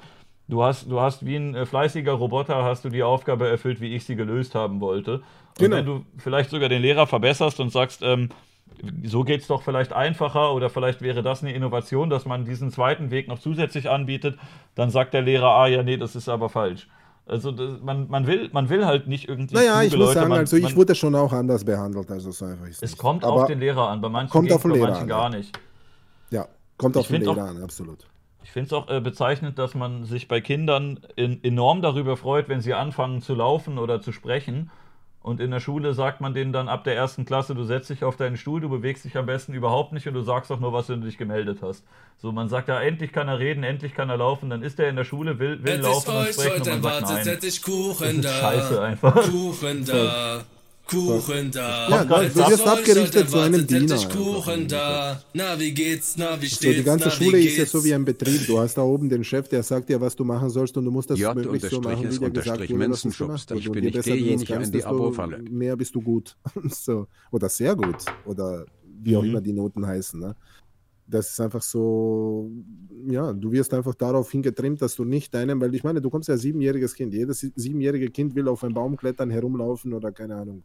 Du 0.48 0.62
hast, 0.62 0.90
du 0.90 1.00
hast 1.00 1.24
wie 1.24 1.36
ein 1.36 1.54
äh, 1.54 1.64
fleißiger 1.64 2.12
Roboter 2.12 2.64
hast 2.64 2.84
du 2.84 2.90
die 2.90 3.04
Aufgabe 3.04 3.48
erfüllt, 3.48 3.80
wie 3.80 3.94
ich 3.94 4.04
sie 4.04 4.16
gelöst 4.16 4.54
haben 4.54 4.80
wollte. 4.80 5.22
Und 5.58 5.64
genau. 5.64 5.76
wenn 5.76 5.86
du 5.86 6.06
vielleicht 6.18 6.50
sogar 6.50 6.68
den 6.68 6.82
Lehrer 6.82 7.06
verbesserst 7.06 7.60
und 7.60 7.70
sagst, 7.70 8.02
ähm, 8.02 8.30
so 9.04 9.22
geht 9.22 9.42
es 9.42 9.46
doch 9.46 9.62
vielleicht 9.62 9.92
einfacher 9.92 10.54
oder 10.54 10.70
vielleicht 10.70 11.02
wäre 11.02 11.22
das 11.22 11.42
eine 11.42 11.52
Innovation, 11.52 12.10
dass 12.10 12.24
man 12.24 12.44
diesen 12.44 12.70
zweiten 12.70 13.10
Weg 13.10 13.28
noch 13.28 13.38
zusätzlich 13.38 13.88
anbietet, 13.88 14.38
dann 14.74 14.90
sagt 14.90 15.14
der 15.14 15.22
Lehrer, 15.22 15.50
ah 15.50 15.66
ja, 15.66 15.82
nee, 15.82 15.96
das 15.96 16.16
ist 16.16 16.28
aber 16.28 16.48
falsch. 16.48 16.88
Also 17.26 17.52
das, 17.52 17.80
man, 17.80 18.08
man, 18.08 18.26
will, 18.26 18.50
man 18.52 18.68
will 18.68 18.84
halt 18.84 19.06
nicht 19.06 19.28
irgendwie. 19.28 19.54
Naja, 19.54 19.82
ich 19.82 19.92
muss 19.92 20.00
Leute, 20.00 20.14
sagen, 20.14 20.28
man, 20.30 20.38
also 20.40 20.56
ich 20.56 20.64
man, 20.64 20.76
wurde 20.76 20.94
schon 20.94 21.14
auch 21.14 21.32
anders 21.32 21.64
behandelt, 21.64 22.10
also 22.10 22.32
so 22.32 22.46
einfach 22.46 22.66
ist 22.66 22.82
Es 22.82 22.96
kommt 22.96 23.24
aber 23.24 23.34
auf 23.34 23.46
den 23.46 23.60
Lehrer 23.60 23.88
an, 23.88 24.00
bei 24.00 24.08
manchen 24.08 24.32
kommt 24.32 24.52
auf 24.52 24.62
den 24.62 24.72
Lehrer 24.72 24.88
manchen 24.88 25.02
an, 25.02 25.08
gar 25.08 25.30
nicht. 25.30 25.56
Ja, 26.30 26.48
kommt 26.76 26.96
auf 26.96 27.06
den 27.06 27.20
Lehrer 27.20 27.32
auch, 27.32 27.48
an, 27.48 27.62
absolut. 27.62 28.08
Ich 28.42 28.50
finde 28.50 28.66
es 28.66 28.72
auch 28.72 28.88
äh, 28.90 29.00
bezeichnend, 29.00 29.58
dass 29.58 29.74
man 29.74 30.04
sich 30.04 30.26
bei 30.26 30.40
Kindern 30.40 30.98
in, 31.14 31.42
enorm 31.44 31.80
darüber 31.80 32.16
freut, 32.16 32.48
wenn 32.48 32.60
sie 32.60 32.74
anfangen 32.74 33.22
zu 33.22 33.34
laufen 33.34 33.78
oder 33.78 34.00
zu 34.00 34.10
sprechen. 34.10 34.70
Und 35.22 35.40
in 35.40 35.52
der 35.52 35.60
Schule 35.60 35.94
sagt 35.94 36.20
man 36.20 36.34
denen 36.34 36.52
dann 36.52 36.68
ab 36.68 36.82
der 36.82 36.96
ersten 36.96 37.24
Klasse, 37.24 37.54
du 37.54 37.62
setzt 37.64 37.90
dich 37.90 38.02
auf 38.02 38.16
deinen 38.16 38.36
Stuhl, 38.36 38.60
du 38.60 38.68
bewegst 38.68 39.04
dich 39.04 39.16
am 39.16 39.26
besten 39.26 39.54
überhaupt 39.54 39.92
nicht 39.92 40.08
und 40.08 40.14
du 40.14 40.22
sagst 40.22 40.50
auch 40.50 40.58
nur, 40.58 40.72
was 40.72 40.88
du 40.88 40.96
dich 40.96 41.16
gemeldet 41.16 41.58
hast. 41.62 41.84
So, 42.18 42.32
man 42.32 42.48
sagt 42.48 42.68
ja, 42.68 42.80
endlich 42.80 43.12
kann 43.12 43.28
er 43.28 43.38
reden, 43.38 43.62
endlich 43.62 43.94
kann 43.94 44.10
er 44.10 44.16
laufen, 44.16 44.50
dann 44.50 44.62
ist 44.62 44.80
er 44.80 44.88
in 44.88 44.96
der 44.96 45.04
Schule, 45.04 45.38
will, 45.38 45.62
will 45.62 45.80
laufen 45.80 46.16
und 46.16 46.28
sprechen 46.28 46.72
und 46.72 46.82
man 46.82 47.04
sagt, 47.06 47.26
nein. 47.26 47.38
Kuchen 47.64 48.22
das 48.22 48.32
ist 48.32 48.40
scheiße 48.40 48.82
einfach. 48.82 49.14
Kuchen 49.30 49.84
da. 49.84 50.44
Kuchen 50.86 51.50
da. 51.50 51.88
Ja, 51.88 52.04
du 52.04 52.34
wirst 52.34 52.66
abgerichtet 52.66 53.30
zu 53.30 53.38
einem 53.38 53.66
Diener. 53.66 53.96
Kuchen 54.08 54.68
da. 54.68 55.22
Na, 55.32 55.58
wie 55.58 55.72
geht's? 55.72 56.16
Na, 56.16 56.40
wie 56.40 56.46
steht's? 56.46 56.62
So, 56.62 56.72
die 56.72 56.82
ganze 56.82 57.06
na, 57.06 57.10
Schule 57.10 57.40
ist 57.40 57.56
ja 57.56 57.66
so 57.66 57.82
wie 57.84 57.94
ein 57.94 58.04
Betrieb. 58.04 58.46
Du 58.46 58.58
hast 58.58 58.74
da 58.74 58.82
oben 58.82 59.08
den 59.08 59.24
Chef, 59.24 59.48
der 59.48 59.62
sagt 59.62 59.88
dir, 59.88 60.00
was 60.00 60.16
du 60.16 60.24
machen 60.24 60.50
sollst 60.50 60.76
und 60.76 60.84
du 60.84 60.90
musst 60.90 61.10
das 61.10 61.18
J 61.18 61.34
möglichst 61.34 61.70
so 61.70 61.80
machen, 61.80 62.04
wie 62.10 62.18
dir 62.18 62.30
gesagt 62.30 62.68
wurde, 62.68 62.88
dass 62.88 63.04
es 63.04 63.18
gemacht 63.18 63.50
Ich 63.54 63.70
bin 63.70 63.84
nicht 63.84 64.06
derjenige, 64.06 64.56
an 64.56 64.70
die 64.70 64.84
Abo-Falle. 64.84 65.42
Mehr 65.50 65.76
bist 65.76 65.94
du 65.94 66.02
gut. 66.02 66.36
so. 66.64 67.06
Oder 67.30 67.48
sehr 67.48 67.74
gut. 67.74 68.04
Oder 68.26 68.66
wie 69.02 69.16
auch 69.16 69.22
mhm. 69.22 69.30
immer 69.30 69.40
die 69.40 69.52
Noten 69.52 69.86
heißen. 69.86 70.20
Ne? 70.20 70.36
Das 71.12 71.30
ist 71.30 71.40
einfach 71.40 71.62
so, 71.62 72.50
ja, 73.06 73.32
du 73.32 73.52
wirst 73.52 73.72
einfach 73.74 73.94
darauf 73.94 74.30
hingetrimmt, 74.30 74.80
dass 74.80 74.94
du 74.94 75.04
nicht 75.04 75.32
deinem, 75.34 75.60
weil 75.60 75.74
ich 75.74 75.84
meine, 75.84 76.00
du 76.00 76.10
kommst 76.10 76.28
ja 76.28 76.36
siebenjähriges 76.36 76.94
Kind, 76.94 77.12
jedes 77.12 77.40
siebenjährige 77.40 78.10
Kind 78.10 78.34
will 78.34 78.48
auf 78.48 78.64
einen 78.64 78.74
Baum 78.74 78.96
klettern, 78.96 79.30
herumlaufen 79.30 79.92
oder 79.92 80.10
keine 80.10 80.36
Ahnung, 80.36 80.64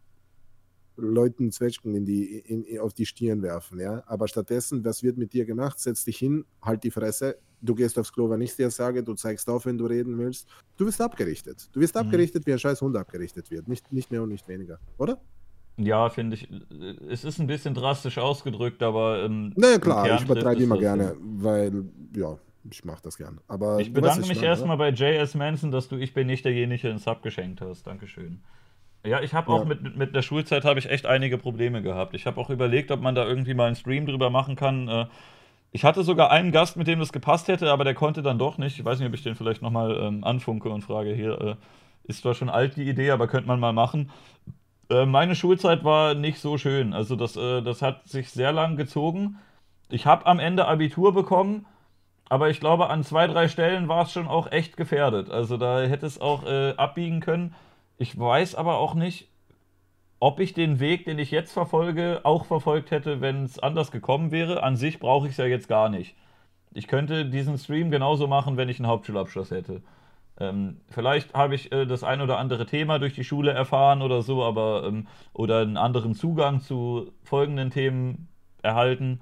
Leuten 0.96 1.52
Zwetschgen 1.52 1.94
in 1.96 2.06
die, 2.06 2.40
in, 2.40 2.80
auf 2.80 2.94
die 2.94 3.06
Stirn 3.06 3.42
werfen, 3.42 3.80
ja. 3.80 4.04
Aber 4.08 4.28
stattdessen, 4.28 4.84
was 4.84 5.04
wird 5.04 5.18
mit 5.18 5.34
dir 5.34 5.46
gemacht? 5.46 5.80
Setz 5.80 6.06
dich 6.06 6.18
hin, 6.18 6.46
halt 6.62 6.84
die 6.84 6.92
Fresse, 6.92 7.38
du 7.62 7.76
gehst 7.76 8.00
aufs 8.00 8.14
Klo, 8.14 8.30
wenn 8.30 8.42
ich 8.42 8.56
dir 8.56 8.72
sage, 8.72 9.04
du 9.04 9.14
zeigst 9.14 9.50
auf, 9.50 9.66
wenn 9.66 9.78
du 9.78 9.86
reden 9.86 10.18
willst. 10.18 10.48
Du 10.78 10.86
wirst 10.86 11.02
abgerichtet. 11.02 11.70
Du 11.74 11.82
wirst 11.82 11.96
mhm. 11.96 12.02
abgerichtet, 12.02 12.46
wie 12.48 12.54
ein 12.54 12.60
scheiß 12.60 12.82
Hund 12.82 12.96
abgerichtet 12.96 13.52
wird. 13.52 13.68
Nicht, 13.68 13.92
nicht 13.92 14.12
mehr 14.12 14.24
und 14.24 14.30
nicht 14.30 14.48
weniger, 14.48 14.80
oder? 14.98 15.22
Ja, 15.78 16.10
finde 16.10 16.36
ich. 16.36 16.48
Es 17.10 17.24
ist 17.24 17.40
ein 17.40 17.48
bisschen 17.48 17.74
drastisch 17.74 18.18
ausgedrückt, 18.18 18.82
aber. 18.82 19.24
Ähm, 19.24 19.54
naja, 19.56 19.78
klar, 19.78 20.16
ich 20.16 20.24
übertreibe 20.24 20.64
immer 20.64 20.78
gerne, 20.78 21.16
weil, 21.20 21.86
ja, 22.16 22.38
ich 22.70 22.84
mache 22.84 23.02
das 23.04 23.18
gern. 23.18 23.40
Aber 23.48 23.80
ich 23.80 23.94
bedanke 23.94 24.28
mich 24.28 24.42
erstmal 24.42 24.78
bei 24.78 24.90
JS 24.90 25.36
Manson, 25.36 25.72
dass 25.72 25.88
du 25.88 25.98
Ich 25.98 26.14
bin 26.14 26.28
nicht 26.28 26.46
derjenige 26.46 26.90
ins 26.90 27.04
Sub 27.04 27.22
geschenkt 27.22 27.62
hast. 27.62 27.86
Dankeschön. 27.86 28.42
Ja, 29.06 29.22
ich 29.22 29.34
habe 29.34 29.52
auch 29.52 29.60
ja. 29.60 29.66
mit, 29.66 29.96
mit 29.96 30.16
der 30.16 30.22
Schulzeit 30.22 30.66
habe 30.66 30.80
ich 30.80 30.90
echt 30.90 31.06
einige 31.06 31.38
Probleme 31.38 31.82
gehabt. 31.82 32.14
Ich 32.16 32.26
habe 32.26 32.42
auch 32.42 32.50
überlegt, 32.50 32.92
ob 32.92 33.02
man 33.02 33.16
da 33.16 33.26
irgendwie 33.26 33.54
mal 33.54 33.68
einen 33.68 33.76
Stream 33.76 34.06
drüber 34.06 34.30
machen 34.30 34.56
kann. 34.56 34.88
Äh, 34.88 35.06
ich 35.72 35.84
hatte 35.84 36.04
sogar 36.04 36.32
einen 36.32 36.52
Gast, 36.52 36.76
mit 36.76 36.88
dem 36.88 37.00
das 37.00 37.14
gepasst 37.14 37.48
hätte, 37.48 37.72
aber 37.72 37.84
der 37.84 37.94
konnte 37.94 38.24
dann 38.24 38.40
doch 38.40 38.58
nicht. 38.58 38.80
Ich 38.80 38.84
weiß 38.84 39.00
nicht, 39.00 39.08
ob 39.08 39.14
ich 39.14 39.24
den 39.24 39.36
vielleicht 39.36 39.62
nochmal 39.62 39.96
ähm, 40.02 40.24
anfunke 40.24 40.70
und 40.70 40.82
frage, 40.82 41.14
hier, 41.14 41.40
äh, 41.40 41.56
ist 42.06 42.22
zwar 42.22 42.34
schon 42.34 42.50
alt 42.50 42.78
die 42.78 42.90
Idee, 42.90 43.12
aber 43.12 43.28
könnte 43.28 43.48
man 43.48 43.60
mal 43.60 43.74
machen. 43.74 44.10
Äh, 44.90 45.06
meine 45.06 45.36
Schulzeit 45.36 45.84
war 45.84 46.14
nicht 46.14 46.40
so 46.40 46.58
schön. 46.58 46.94
Also 46.94 47.16
das, 47.16 47.36
äh, 47.36 47.62
das 47.62 47.82
hat 47.82 48.08
sich 48.08 48.30
sehr 48.30 48.52
lang 48.52 48.78
gezogen. 48.78 49.40
Ich 49.90 50.06
habe 50.06 50.26
am 50.26 50.40
Ende 50.40 50.68
Abitur 50.68 51.14
bekommen, 51.14 51.66
aber 52.30 52.50
ich 52.50 52.60
glaube, 52.60 52.90
an 52.90 53.04
zwei, 53.04 53.28
drei 53.28 53.48
Stellen 53.48 53.88
war 53.88 54.04
es 54.04 54.12
schon 54.12 54.28
auch 54.28 54.52
echt 54.52 54.78
gefährdet. 54.78 55.30
Also 55.30 55.58
da 55.58 55.82
hätte 55.82 56.06
es 56.06 56.20
auch 56.20 56.46
äh, 56.46 56.74
abbiegen 56.76 57.22
können. 57.22 57.56
Ich 57.98 58.18
weiß 58.18 58.56
aber 58.56 58.78
auch 58.78 58.96
nicht, 58.96 59.30
ob 60.20 60.40
ich 60.40 60.54
den 60.54 60.80
Weg, 60.80 61.06
den 61.06 61.20
ich 61.20 61.32
jetzt 61.32 61.54
verfolge, 61.54 62.22
auch 62.24 62.46
verfolgt 62.46 62.92
hätte, 62.92 63.22
wenn 63.22 63.44
es 63.44 63.60
anders 63.60 63.92
gekommen 63.92 64.32
wäre. 64.32 64.64
An 64.64 64.76
sich 64.76 65.00
brauche 65.00 65.28
ich 65.28 65.32
es 65.32 65.38
ja 65.38 65.46
jetzt 65.46 65.68
gar 65.68 65.90
nicht. 65.90 66.16
Ich 66.74 66.88
könnte 66.88 67.26
diesen 67.26 67.58
Stream 67.58 67.92
genauso 67.92 68.28
machen, 68.28 68.58
wenn 68.58 68.70
ich 68.70 68.80
einen 68.80 68.88
Hauptschulabschluss 68.88 69.52
hätte. 69.52 69.82
Ähm, 70.40 70.82
vielleicht 70.90 71.34
habe 71.34 71.56
ich 71.56 71.72
äh, 71.72 71.86
das 71.86 72.04
ein 72.04 72.22
oder 72.22 72.38
andere 72.38 72.66
Thema 72.66 73.00
durch 73.00 73.14
die 73.14 73.24
Schule 73.24 73.52
erfahren 73.52 74.02
oder 74.02 74.22
so, 74.22 74.44
aber 74.44 74.84
ähm, 74.86 75.08
oder 75.34 75.62
einen 75.62 75.78
anderen 75.78 76.14
Zugang 76.14 76.62
zu 76.62 77.12
folgenden 77.24 77.72
Themen 77.72 78.28
erhalten. 78.62 79.22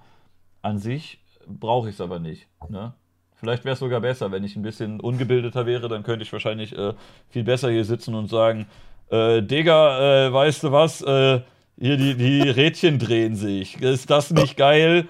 An 0.61 0.77
sich 0.77 1.19
brauche 1.47 1.89
ich 1.89 1.95
es 1.95 2.01
aber 2.01 2.19
nicht. 2.19 2.47
Ne? 2.69 2.93
Vielleicht 3.35 3.63
wäre 3.63 3.73
es 3.73 3.79
sogar 3.79 4.01
besser, 4.01 4.31
wenn 4.31 4.43
ich 4.43 4.55
ein 4.55 4.61
bisschen 4.61 4.99
ungebildeter 4.99 5.65
wäre, 5.65 5.87
dann 5.87 6.03
könnte 6.03 6.23
ich 6.23 6.33
wahrscheinlich 6.33 6.77
äh, 6.77 6.93
viel 7.29 7.43
besser 7.43 7.69
hier 7.69 7.85
sitzen 7.85 8.15
und 8.15 8.27
sagen, 8.27 8.65
äh, 9.09 9.41
Digga, 9.41 10.27
äh, 10.27 10.33
weißt 10.33 10.63
du 10.63 10.71
was, 10.71 11.01
äh, 11.01 11.41
hier 11.77 11.97
die, 11.97 12.15
die 12.15 12.49
Rädchen 12.49 12.99
drehen 12.99 13.35
sich. 13.35 13.81
Ist 13.81 14.09
das 14.09 14.31
nicht 14.31 14.57
geil? 14.57 15.07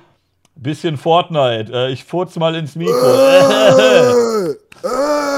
Bisschen 0.55 0.97
Fortnite. 0.97 1.71
Äh, 1.71 1.91
ich 1.91 2.03
furz 2.03 2.35
mal 2.35 2.55
ins 2.55 2.75
Mikro. 2.75 2.93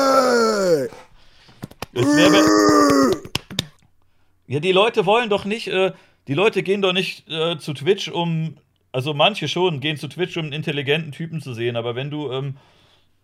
ja, 4.48 4.60
die 4.60 4.72
Leute 4.72 5.06
wollen 5.06 5.30
doch 5.30 5.46
nicht, 5.46 5.68
äh, 5.68 5.92
die 6.28 6.34
Leute 6.34 6.64
gehen 6.64 6.82
doch 6.82 6.94
nicht 6.94 7.30
äh, 7.30 7.58
zu 7.58 7.74
Twitch, 7.74 8.10
um, 8.10 8.58
also 8.92 9.14
manche 9.14 9.48
schon, 9.48 9.80
gehen 9.80 9.98
zu 9.98 10.08
Twitch, 10.08 10.38
um 10.38 10.46
einen 10.46 10.54
intelligenten 10.54 11.12
Typen 11.12 11.42
zu 11.42 11.54
sehen, 11.54 11.76
aber 11.76 11.96
wenn 11.96 12.10
du 12.10 12.32
ähm, 12.32 12.56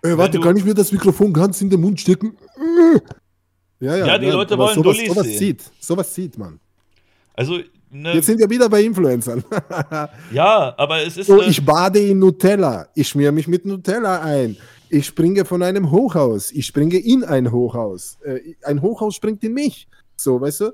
äh, 0.04 0.18
warte, 0.18 0.40
kann 0.40 0.58
ich 0.58 0.66
mir 0.66 0.74
das 0.74 0.92
Mikrofon 0.92 1.32
ganz 1.32 1.62
in 1.62 1.70
den 1.70 1.80
Mund 1.80 2.00
stecken? 2.00 2.38
Ja, 3.80 3.96
ja, 3.96 4.06
ja 4.06 4.18
die 4.18 4.28
ja, 4.28 4.34
Leute 4.34 4.58
wollen 4.58 4.76
sowas, 4.76 4.98
Dullis 4.98 5.10
sowas 5.10 5.26
sehen. 5.26 5.38
Sieht, 5.38 5.72
sowas 5.80 6.14
sieht 6.14 6.38
man. 6.38 6.60
Also, 7.34 7.60
ne, 7.90 8.14
Jetzt 8.14 8.26
sind 8.26 8.40
wir 8.40 8.50
wieder 8.50 8.70
bei 8.70 8.84
Influencern. 8.84 9.44
ja, 10.32 10.74
aber 10.78 11.04
es 11.04 11.18
ist. 11.18 11.28
So, 11.28 11.42
äh, 11.42 11.50
ich 11.50 11.64
bade 11.64 12.00
in 12.00 12.20
Nutella. 12.20 12.88
Ich 12.96 13.08
schmier 13.08 13.32
mich 13.32 13.48
mit 13.48 13.66
Nutella 13.66 14.22
ein. 14.22 14.58
Ich 14.94 15.08
springe 15.08 15.44
von 15.44 15.64
einem 15.64 15.90
Hochhaus. 15.90 16.52
Ich 16.52 16.68
springe 16.68 16.98
in 16.98 17.24
ein 17.24 17.52
Hochhaus. 17.52 18.20
Äh, 18.24 18.54
ein 18.64 18.84
Hochhaus 18.84 19.16
springt 19.16 19.44
in 19.44 19.56
mich. 19.56 19.88
So, 20.16 20.40
weißt 20.40 20.62
du? 20.62 20.72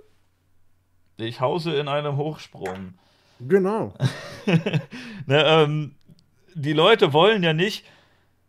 Ich 1.16 1.40
hause 1.40 1.74
in 1.76 1.88
einem 1.88 2.18
Hochsprung. 2.18 2.96
Genau. 3.40 3.94
ne, 5.26 5.44
ähm, 5.46 5.96
die 6.54 6.74
Leute 6.74 7.14
wollen 7.14 7.44
ja 7.44 7.54
nicht 7.54 7.86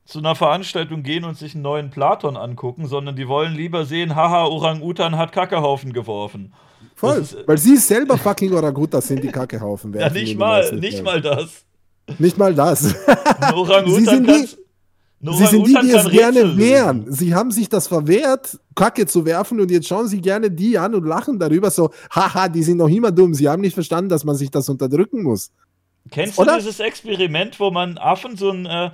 zu 0.07 0.19
einer 0.19 0.35
Veranstaltung 0.35 1.05
gehen 1.05 1.23
und 1.23 1.39
sich 1.39 1.55
einen 1.55 1.63
neuen 1.63 1.91
Platon 1.91 2.37
angucken, 2.37 2.89
sondern 2.89 3.15
die 3.15 3.29
wollen 3.29 3.55
lieber 3.55 3.85
sehen, 3.85 4.17
haha, 4.17 4.47
Orang-Utan 4.47 5.17
hat 5.17 5.31
Kackehaufen 5.31 5.93
geworfen. 5.93 6.53
Voll, 6.97 7.19
ist, 7.19 7.37
weil 7.47 7.59
sie 7.59 7.77
selber 7.77 8.19
fucking 8.19 8.53
Orangutas 8.53 9.07
sind, 9.07 9.23
die 9.23 9.29
Kackehaufen 9.29 9.95
werfen. 9.95 10.17
Ja, 10.17 10.21
nicht 10.21 10.37
mal, 10.37 10.75
nicht 10.75 11.05
mal 11.05 11.21
das. 11.21 11.65
Nicht 12.19 12.39
mal 12.39 12.57
das. 12.57 12.93
Orang-Utan 13.55 14.27
kannst, 14.27 14.60
Nur 15.23 15.35
Sie 15.35 15.47
sind 15.47 15.67
die, 15.67 15.75
die 15.75 15.91
es 15.91 16.09
gerne 16.09 16.39
Rätsel 16.39 16.57
wehren. 16.57 17.13
Sie 17.13 17.35
haben 17.35 17.51
sich 17.51 17.69
das 17.69 17.87
verwehrt, 17.87 18.59
Kacke 18.75 19.07
zu 19.07 19.27
werfen 19.27 19.61
und 19.61 19.71
jetzt 19.71 19.87
schauen 19.87 20.09
sie 20.09 20.21
gerne 20.21 20.51
die 20.51 20.79
an 20.79 20.95
und 20.95 21.05
lachen 21.05 21.39
darüber 21.39 21.71
so, 21.71 21.91
haha, 22.11 22.49
die 22.49 22.63
sind 22.63 22.79
noch 22.79 22.89
immer 22.89 23.13
dumm. 23.13 23.35
Sie 23.35 23.47
haben 23.47 23.61
nicht 23.61 23.75
verstanden, 23.75 24.09
dass 24.09 24.25
man 24.25 24.35
sich 24.35 24.51
das 24.51 24.69
unterdrücken 24.71 25.23
muss. 25.23 25.53
Kennst 26.11 26.39
Oder? 26.39 26.53
du 26.53 26.59
dieses 26.61 26.81
Experiment, 26.81 27.61
wo 27.61 27.71
man 27.71 27.99
Affen 27.99 28.39
so, 28.39 28.51
ein, 28.51 28.65
äh, 28.65 28.91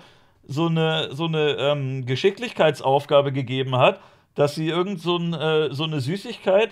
so 0.48 0.66
eine, 0.66 1.10
so 1.12 1.26
eine 1.26 1.56
ähm, 1.60 2.06
Geschicklichkeitsaufgabe 2.06 3.32
gegeben 3.32 3.76
hat, 3.76 4.00
dass 4.34 4.56
sie 4.56 4.66
irgend 4.66 5.00
so, 5.00 5.18
ein, 5.18 5.32
äh, 5.32 5.72
so 5.72 5.84
eine 5.84 6.00
Süßigkeit 6.00 6.70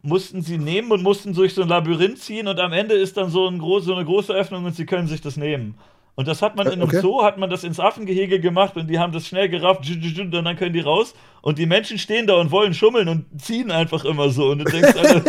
mussten 0.00 0.40
sie 0.40 0.58
nehmen 0.58 0.92
und 0.92 1.02
mussten 1.02 1.34
durch 1.34 1.54
so 1.54 1.62
ein 1.62 1.68
Labyrinth 1.68 2.18
ziehen 2.18 2.48
und 2.48 2.58
am 2.58 2.72
Ende 2.72 2.94
ist 2.94 3.16
dann 3.16 3.30
so, 3.30 3.46
ein 3.48 3.58
groß, 3.58 3.84
so 3.84 3.94
eine 3.94 4.04
große 4.04 4.32
Öffnung 4.32 4.64
und 4.64 4.74
sie 4.74 4.86
können 4.86 5.08
sich 5.08 5.20
das 5.20 5.36
nehmen. 5.36 5.76
Und 6.16 6.28
das 6.28 6.42
hat 6.42 6.56
man 6.56 6.66
in 6.66 6.74
einem 6.74 6.82
Okay. 6.82 7.00
Zoo, 7.00 7.22
hat 7.22 7.38
man 7.38 7.50
das 7.50 7.64
ins 7.64 7.80
Affengehege 7.80 8.38
gemacht 8.38 8.76
und 8.76 8.88
die 8.88 8.98
haben 8.98 9.12
das 9.12 9.26
schnell 9.26 9.48
gerafft 9.48 9.88
und 9.90 10.30
dann 10.32 10.56
können 10.56 10.72
die 10.72 10.80
raus 10.80 11.14
und 11.42 11.58
die 11.58 11.66
Menschen 11.66 11.98
stehen 11.98 12.26
da 12.26 12.34
und 12.34 12.50
wollen 12.52 12.72
schummeln 12.72 13.08
und 13.08 13.26
ziehen 13.40 13.70
einfach 13.70 14.04
immer 14.04 14.30
so 14.30 14.50
und 14.50 14.58
du 14.58 14.64
denkst, 14.64 14.94
Alter, 14.96 15.24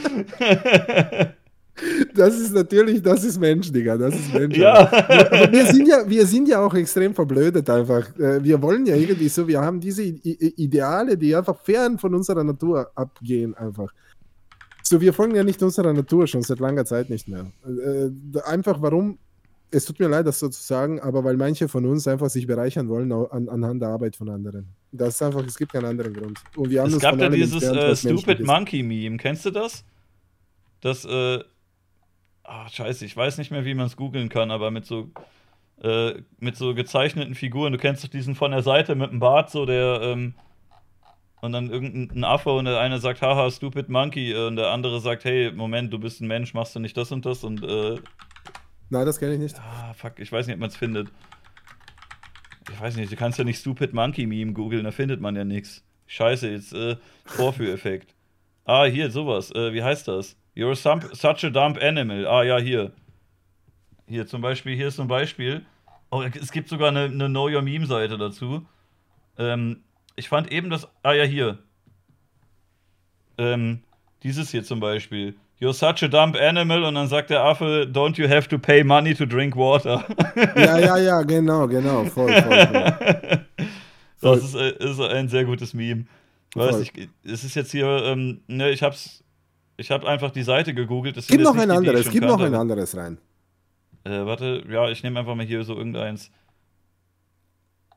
Das 2.14 2.38
ist 2.38 2.52
natürlich, 2.54 3.00
das 3.02 3.24
ist 3.24 3.38
Mensch, 3.38 3.72
Digga, 3.72 3.96
das 3.96 4.14
ist 4.14 4.34
Mensch. 4.34 4.56
ja. 4.56 4.80
Aber 4.92 5.50
wir 5.50 5.64
sind 5.66 5.88
ja, 5.88 6.08
wir 6.08 6.26
sind 6.26 6.48
ja 6.48 6.60
auch 6.64 6.74
extrem 6.74 7.14
verblödet 7.14 7.68
einfach. 7.70 8.06
Äh, 8.18 8.42
Wir 8.42 8.60
wollen 8.60 8.84
ja 8.86 8.96
irgendwie 8.96 9.28
so, 9.28 9.48
wir 9.48 9.60
haben 9.60 9.80
diese 9.80 10.02
Ideale, 10.02 11.16
die 11.16 11.34
einfach 11.34 11.58
fern 11.62 11.98
von 11.98 12.14
unserer 12.14 12.44
Natur 12.44 12.90
abgehen 12.94 13.54
einfach. 13.54 13.92
So, 14.90 15.00
wir 15.00 15.12
folgen 15.12 15.36
ja 15.36 15.44
nicht 15.44 15.62
unserer 15.62 15.92
Natur 15.92 16.26
schon 16.26 16.42
seit 16.42 16.58
langer 16.58 16.84
Zeit 16.84 17.10
nicht 17.10 17.28
mehr. 17.28 17.46
Äh, 17.64 18.40
Einfach 18.40 18.82
warum, 18.82 19.20
es 19.70 19.84
tut 19.84 20.00
mir 20.00 20.08
leid, 20.08 20.26
das 20.26 20.40
so 20.40 20.48
zu 20.48 20.60
sagen, 20.60 20.98
aber 20.98 21.22
weil 21.22 21.36
manche 21.36 21.68
von 21.68 21.86
uns 21.86 22.08
einfach 22.08 22.28
sich 22.28 22.44
bereichern 22.44 22.88
wollen 22.88 23.12
an, 23.12 23.48
anhand 23.48 23.82
der 23.82 23.90
Arbeit 23.90 24.16
von 24.16 24.28
anderen. 24.28 24.66
Das 24.90 25.14
ist 25.14 25.22
einfach, 25.22 25.46
es 25.46 25.56
gibt 25.56 25.74
keinen 25.74 25.84
anderen 25.84 26.12
Grund. 26.12 26.40
Und 26.56 26.70
wir 26.70 26.80
haben 26.82 26.92
Es 26.92 26.98
gab 26.98 27.16
ja 27.20 27.28
dieses 27.28 27.62
entfernt, 27.62 27.78
äh, 27.78 27.86
menschlich 27.86 28.20
Stupid. 28.20 28.44
Monkey 28.44 28.82
Meme. 28.82 29.16
Kennst 29.16 29.44
du 29.44 29.52
das? 29.52 29.84
Das, 30.80 31.04
äh. 31.04 31.38
Ah, 32.42 32.68
scheiße, 32.68 33.04
ich 33.04 33.16
weiß 33.16 33.38
nicht 33.38 33.52
mehr, 33.52 33.64
wie 33.64 33.74
man 33.74 33.86
es 33.86 33.94
googeln 33.94 34.28
kann, 34.28 34.50
aber 34.50 34.72
mit 34.72 34.86
so. 34.86 35.08
Äh, 35.84 36.14
mit 36.40 36.56
so 36.56 36.74
gezeichneten 36.74 37.36
Figuren. 37.36 37.72
Du 37.72 37.78
kennst 37.78 38.02
doch 38.02 38.08
diesen 38.08 38.34
von 38.34 38.50
der 38.50 38.64
Seite 38.64 38.96
mit 38.96 39.12
dem 39.12 39.20
Bart, 39.20 39.50
so 39.50 39.66
der. 39.66 40.00
Ähm, 40.02 40.34
und 41.40 41.52
dann 41.52 41.70
irgendein 41.70 42.24
Affe 42.24 42.50
und 42.50 42.66
der 42.66 42.78
eine 42.80 42.98
sagt, 42.98 43.22
haha, 43.22 43.50
stupid 43.50 43.88
monkey. 43.88 44.32
äh, 44.32 44.46
Und 44.46 44.56
der 44.56 44.70
andere 44.70 45.00
sagt, 45.00 45.24
hey, 45.24 45.50
Moment, 45.52 45.92
du 45.92 45.98
bist 45.98 46.20
ein 46.20 46.28
Mensch, 46.28 46.54
machst 46.54 46.74
du 46.74 46.80
nicht 46.80 46.96
das 46.96 47.12
und 47.12 47.24
das? 47.26 47.44
Und, 47.44 47.62
äh, 47.62 47.96
Nein, 48.90 49.06
das 49.06 49.18
kenne 49.18 49.34
ich 49.34 49.38
nicht. 49.40 49.58
ah, 49.58 49.92
fuck, 49.94 50.18
ich 50.18 50.30
weiß 50.32 50.46
nicht, 50.46 50.54
ob 50.54 50.60
man 50.60 50.68
es 50.70 50.76
findet. 50.76 51.08
Ich 52.72 52.80
weiß 52.80 52.96
nicht, 52.96 53.10
du 53.10 53.16
kannst 53.16 53.38
ja 53.38 53.44
nicht 53.44 53.58
stupid 53.60 53.92
monkey 53.92 54.26
Meme 54.26 54.52
googeln, 54.52 54.84
da 54.84 54.90
findet 54.90 55.20
man 55.20 55.34
ja 55.36 55.44
nichts. 55.44 55.84
Scheiße, 56.06 56.50
jetzt, 56.50 56.72
äh, 56.72 56.96
Vorführeffekt. 57.24 58.14
Ah, 58.66 58.84
hier, 58.84 59.10
sowas. 59.10 59.50
Äh, 59.52 59.72
wie 59.72 59.82
heißt 59.82 60.06
das? 60.06 60.36
You're 60.54 60.76
some, 60.76 61.02
such 61.12 61.42
a 61.44 61.50
dumb 61.50 61.76
animal. 61.82 62.24
Ah, 62.28 62.44
ja, 62.44 62.58
hier. 62.58 62.92
Hier 64.06 64.26
zum 64.28 64.42
Beispiel, 64.42 64.76
hier 64.76 64.88
ist 64.88 65.00
ein 65.00 65.08
Beispiel. 65.08 65.64
Oh, 66.10 66.22
es 66.22 66.52
gibt 66.52 66.68
sogar 66.68 66.88
eine, 66.88 67.04
eine 67.04 67.26
Know 67.28 67.48
Your 67.48 67.62
Meme-Seite 67.62 68.16
dazu. 68.16 68.64
Ähm, 69.38 69.82
ich 70.20 70.28
fand 70.28 70.52
eben 70.52 70.68
das. 70.68 70.86
Ah, 71.02 71.14
ja, 71.14 71.24
hier. 71.24 71.58
Ähm, 73.38 73.80
dieses 74.22 74.50
hier 74.50 74.62
zum 74.62 74.78
Beispiel. 74.78 75.34
You're 75.58 75.72
such 75.72 76.02
a 76.02 76.08
dumb 76.08 76.36
animal. 76.36 76.84
Und 76.84 76.94
dann 76.94 77.08
sagt 77.08 77.30
der 77.30 77.42
Affe, 77.42 77.88
don't 77.90 78.18
you 78.20 78.28
have 78.28 78.46
to 78.48 78.58
pay 78.58 78.84
money 78.84 79.14
to 79.14 79.24
drink 79.24 79.56
water? 79.56 80.04
Ja, 80.56 80.78
ja, 80.78 80.96
ja, 80.98 81.22
genau, 81.22 81.66
genau. 81.66 82.04
Voll, 82.04 82.32
voll, 82.32 82.66
voll. 82.66 83.46
Das 84.22 84.44
ist, 84.44 84.54
äh, 84.54 84.74
ist 84.84 85.00
ein 85.00 85.30
sehr 85.30 85.46
gutes 85.46 85.72
Meme. 85.72 86.04
Weiß 86.54 86.80
ich, 86.80 86.92
es 87.24 87.42
ist 87.42 87.54
jetzt 87.54 87.70
hier, 87.70 87.86
ähm, 87.86 88.42
ne, 88.48 88.68
ich 88.68 88.82
hab's, 88.82 89.24
ich 89.78 89.90
hab 89.90 90.04
einfach 90.04 90.30
die 90.30 90.42
Seite 90.42 90.74
gegoogelt. 90.74 91.16
Gib 91.26 91.40
noch 91.40 91.56
ein 91.56 91.70
anderes, 91.70 92.10
gib 92.10 92.24
noch 92.24 92.38
ein 92.38 92.54
anderes 92.54 92.94
rein. 92.94 93.16
Äh, 94.04 94.26
warte, 94.26 94.62
ja, 94.68 94.90
ich 94.90 95.02
nehme 95.02 95.20
einfach 95.20 95.34
mal 95.34 95.46
hier 95.46 95.64
so 95.64 95.74
irgendeins. 95.74 96.30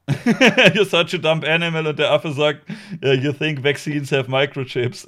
You're 0.08 0.86
such 0.86 1.14
a 1.14 1.18
dumb 1.18 1.44
animal 1.44 1.88
und 1.88 1.98
der 1.98 2.12
Affe 2.12 2.34
sagt, 2.34 2.70
you 3.02 3.32
think 3.32 3.64
vaccines 3.64 4.12
have 4.12 4.30
microchips. 4.30 5.06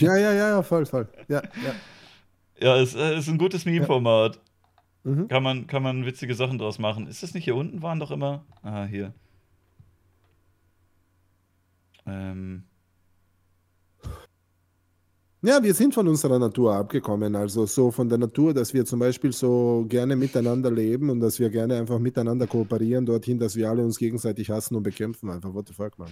Ja, 0.00 0.16
ja, 0.16 0.32
ja, 0.32 0.48
ja, 0.48 0.62
voll, 0.62 0.86
voll. 0.86 1.06
Ja, 1.28 1.42
ja. 1.64 1.74
ja, 2.60 2.76
es 2.80 2.94
äh, 2.94 3.16
ist 3.16 3.28
ein 3.28 3.38
gutes 3.38 3.64
Meme-Format. 3.64 4.40
Mhm. 5.04 5.28
Kann 5.28 5.42
man, 5.42 5.66
kann 5.66 5.82
man 5.82 6.06
witzige 6.06 6.34
Sachen 6.34 6.58
draus 6.58 6.78
machen. 6.78 7.06
Ist 7.06 7.22
das 7.22 7.34
nicht 7.34 7.44
hier 7.44 7.54
unten 7.54 7.82
waren 7.82 8.00
doch 8.00 8.10
immer? 8.10 8.44
Ah, 8.62 8.84
hier. 8.84 9.12
Ähm, 12.06 12.64
Ja, 15.46 15.62
wir 15.62 15.74
sind 15.74 15.92
von 15.92 16.08
unserer 16.08 16.38
Natur 16.38 16.74
abgekommen. 16.74 17.36
Also 17.36 17.66
so 17.66 17.90
von 17.90 18.08
der 18.08 18.16
Natur, 18.16 18.54
dass 18.54 18.72
wir 18.72 18.86
zum 18.86 18.98
Beispiel 18.98 19.30
so 19.30 19.84
gerne 19.86 20.16
miteinander 20.16 20.70
leben 20.70 21.10
und 21.10 21.20
dass 21.20 21.38
wir 21.38 21.50
gerne 21.50 21.76
einfach 21.76 21.98
miteinander 21.98 22.46
kooperieren, 22.46 23.04
dorthin, 23.04 23.38
dass 23.38 23.54
wir 23.54 23.68
alle 23.68 23.82
uns 23.84 23.98
gegenseitig 23.98 24.48
hassen 24.48 24.74
und 24.74 24.82
bekämpfen. 24.82 25.28
Einfach, 25.28 25.52
what 25.52 25.68
the 25.68 25.74
fuck, 25.74 25.98
man. 25.98 26.08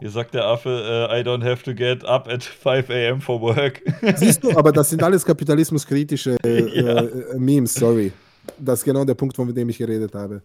hier 0.00 0.10
sagt 0.10 0.34
der 0.34 0.44
Affe, 0.44 0.70
äh, 1.08 1.20
I 1.20 1.22
don't 1.22 1.44
have 1.44 1.62
to 1.62 1.72
get 1.72 2.04
up 2.04 2.26
at 2.26 2.42
5 2.42 2.90
a.m. 2.90 3.20
for 3.20 3.40
work. 3.40 3.80
Siehst 4.16 4.42
du, 4.42 4.50
aber 4.58 4.72
das 4.72 4.90
sind 4.90 5.00
alles 5.00 5.24
kapitalismuskritische 5.24 6.36
äh, 6.44 6.80
Ja. 6.80 6.96
äh, 7.00 7.38
Memes, 7.38 7.74
sorry. 7.74 8.12
Das 8.58 8.80
ist 8.80 8.84
genau 8.84 9.04
der 9.04 9.14
Punkt, 9.14 9.36
von 9.36 9.54
dem 9.54 9.68
ich 9.68 9.78
geredet 9.78 10.12
habe. 10.16 10.42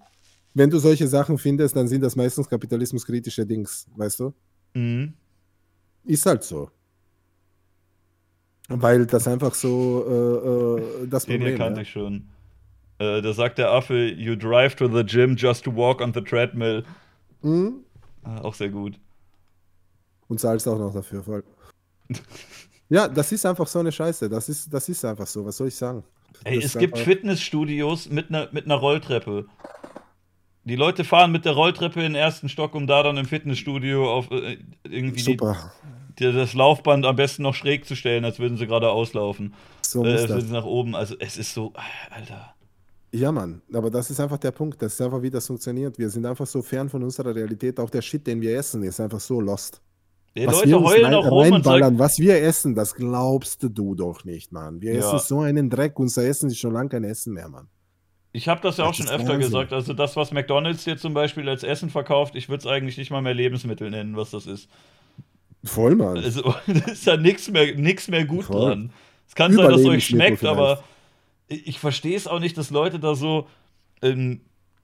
Wenn 0.53 0.69
du 0.69 0.77
solche 0.77 1.07
Sachen 1.07 1.39
findest, 1.39 1.75
dann 1.75 1.87
sind 1.87 2.01
das 2.01 2.15
meistens 2.15 2.47
kapitalismuskritische 2.47 3.43
Dings, 3.43 3.87
weißt 3.95 4.19
du? 4.19 4.33
mhm. 4.75 5.13
Ist 6.05 6.25
halt 6.27 6.43
so. 6.43 6.69
Weil 8.69 9.05
das 9.07 9.27
einfach 9.27 9.53
so 9.55 10.05
äh, 10.07 11.03
äh, 11.03 11.07
das 11.07 11.25
Den 11.25 11.39
Problem 11.39 11.57
kannte 11.57 11.79
ja. 11.79 11.81
ich 11.81 11.89
schon. 11.89 12.27
Äh, 12.99 13.21
da 13.21 13.33
sagt 13.33 13.57
der 13.57 13.71
Affe, 13.71 14.07
you 14.09 14.35
drive 14.35 14.75
to 14.75 14.87
the 14.87 15.03
gym 15.03 15.35
just 15.35 15.63
to 15.65 15.75
walk 15.75 16.01
on 16.01 16.13
the 16.13 16.21
treadmill. 16.21 16.83
Mhm. 17.41 17.83
Auch 18.23 18.53
sehr 18.53 18.69
gut. 18.69 18.99
Und 20.27 20.39
zahlst 20.39 20.67
auch 20.67 20.77
noch 20.77 20.93
dafür, 20.93 21.23
voll. 21.23 21.43
ja, 22.89 23.07
das 23.07 23.31
ist 23.31 23.45
einfach 23.45 23.65
so 23.67 23.79
eine 23.79 23.91
Scheiße. 23.91 24.29
Das 24.29 24.49
ist, 24.49 24.71
das 24.71 24.87
ist 24.89 25.03
einfach 25.03 25.25
so. 25.25 25.45
Was 25.45 25.57
soll 25.57 25.69
ich 25.69 25.75
sagen? 25.75 26.03
Ey, 26.43 26.55
Das 26.57 26.65
es 26.65 26.75
ist 26.75 26.79
gibt 26.79 26.93
einfach- 26.93 27.05
Fitnessstudios 27.05 28.09
mit 28.09 28.29
einer 28.29 28.49
mit 28.51 28.65
einer 28.65 28.75
Rolltreppe. 28.75 29.45
Die 30.65 30.75
Leute 30.75 31.03
fahren 31.03 31.31
mit 31.31 31.45
der 31.45 31.53
Rolltreppe 31.53 31.99
in 32.01 32.13
den 32.13 32.15
ersten 32.15 32.49
Stock, 32.49 32.75
um 32.75 32.85
da 32.85 33.01
dann 33.01 33.17
im 33.17 33.25
Fitnessstudio 33.25 34.11
auf 34.13 34.29
äh, 34.29 34.57
irgendwie 34.83 35.21
Super. 35.21 35.71
Die, 36.19 36.31
das 36.31 36.53
Laufband 36.53 37.05
am 37.05 37.15
besten 37.15 37.43
noch 37.43 37.55
schräg 37.55 37.85
zu 37.85 37.95
stellen, 37.95 38.25
als 38.25 38.39
würden 38.39 38.57
sie 38.57 38.67
gerade 38.67 38.89
auslaufen. 38.91 39.53
So 39.81 40.03
äh, 40.05 40.11
als 40.13 40.29
würden 40.29 40.47
sie 40.47 40.53
nach 40.53 40.65
oben. 40.65 40.95
Also 40.95 41.15
es 41.19 41.37
ist 41.37 41.53
so, 41.53 41.73
Alter. 42.09 42.53
Ja, 43.11 43.31
Mann. 43.31 43.61
Aber 43.73 43.89
das 43.89 44.09
ist 44.11 44.19
einfach 44.19 44.37
der 44.37 44.51
Punkt. 44.51 44.81
Das 44.81 44.93
ist 44.93 45.01
einfach, 45.01 45.21
wie 45.21 45.31
das 45.31 45.47
funktioniert. 45.47 45.97
Wir 45.97 46.09
sind 46.09 46.25
einfach 46.25 46.45
so 46.45 46.61
fern 46.61 46.89
von 46.89 47.01
unserer 47.03 47.33
Realität. 47.33 47.79
Auch 47.79 47.89
der 47.89 48.01
Shit, 48.03 48.27
den 48.27 48.39
wir 48.41 48.55
essen, 48.57 48.83
ist 48.83 48.99
einfach 48.99 49.19
so 49.19 49.41
lost. 49.41 49.81
Die 50.37 50.45
was 50.45 50.57
Leute 50.57 50.69
wir 50.69 50.77
uns 50.79 50.89
heulen 50.91 51.05
rein, 51.05 51.13
auch 51.15 51.41
reinballern, 51.41 51.97
was 51.97 52.19
wir 52.19 52.39
essen, 52.41 52.75
das 52.75 52.93
glaubst 52.93 53.63
du 53.63 53.95
doch 53.95 54.23
nicht, 54.25 54.51
Mann. 54.51 54.79
Wir 54.79 54.93
Ja. 54.93 54.99
essen 54.99 55.17
so 55.19 55.39
einen 55.39 55.71
Dreck. 55.71 55.97
Unser 55.97 56.23
Essen 56.23 56.49
ist 56.51 56.59
schon 56.59 56.71
lange 56.71 56.89
kein 56.89 57.03
Essen 57.03 57.33
mehr, 57.33 57.49
Mann. 57.49 57.67
Ich 58.31 58.47
habe 58.47 58.61
das 58.61 58.77
ja 58.77 58.83
auch 58.85 58.89
Das 58.89 58.97
schon 58.97 59.07
öfter 59.07 59.29
Wahnsinn. 59.29 59.39
gesagt. 59.39 59.73
Also 59.73 59.93
das, 59.93 60.15
was 60.15 60.31
McDonald's 60.31 60.83
hier 60.83 60.97
zum 60.97 61.15
Beispiel 61.15 61.49
als 61.49 61.63
Essen 61.63 61.89
verkauft, 61.89 62.35
ich 62.35 62.47
würde 62.47 62.59
es 62.61 62.67
eigentlich 62.67 62.95
nicht 62.99 63.09
mal 63.09 63.23
mehr 63.23 63.33
Lebensmittel 63.33 63.89
nennen, 63.89 64.15
was 64.15 64.29
das 64.29 64.45
ist. 64.45 64.69
Voll, 65.63 65.95
Mann. 65.95 66.17
Also 66.17 66.41
da 66.67 66.91
ist 66.91 67.05
ja 67.05 67.17
nichts 67.17 67.49
mehr, 67.49 67.75
nix 67.75 68.07
mehr 68.07 68.25
gut 68.25 68.45
Voll. 68.45 68.69
dran. 68.69 68.93
Es 69.27 69.35
kann 69.35 69.53
sein, 69.53 69.69
dass 69.69 69.81
es 69.81 69.87
euch 69.87 70.05
schmeckt, 70.05 70.43
aber 70.45 70.83
ich 71.47 71.67
ich 71.67 71.79
verstehe 71.79 72.15
es 72.15 72.27
auch 72.27 72.39
nicht, 72.39 72.57
dass 72.57 72.69
Leute 72.69 72.99
da 72.99 73.15
so, 73.15 73.47
ähm, 74.01 74.41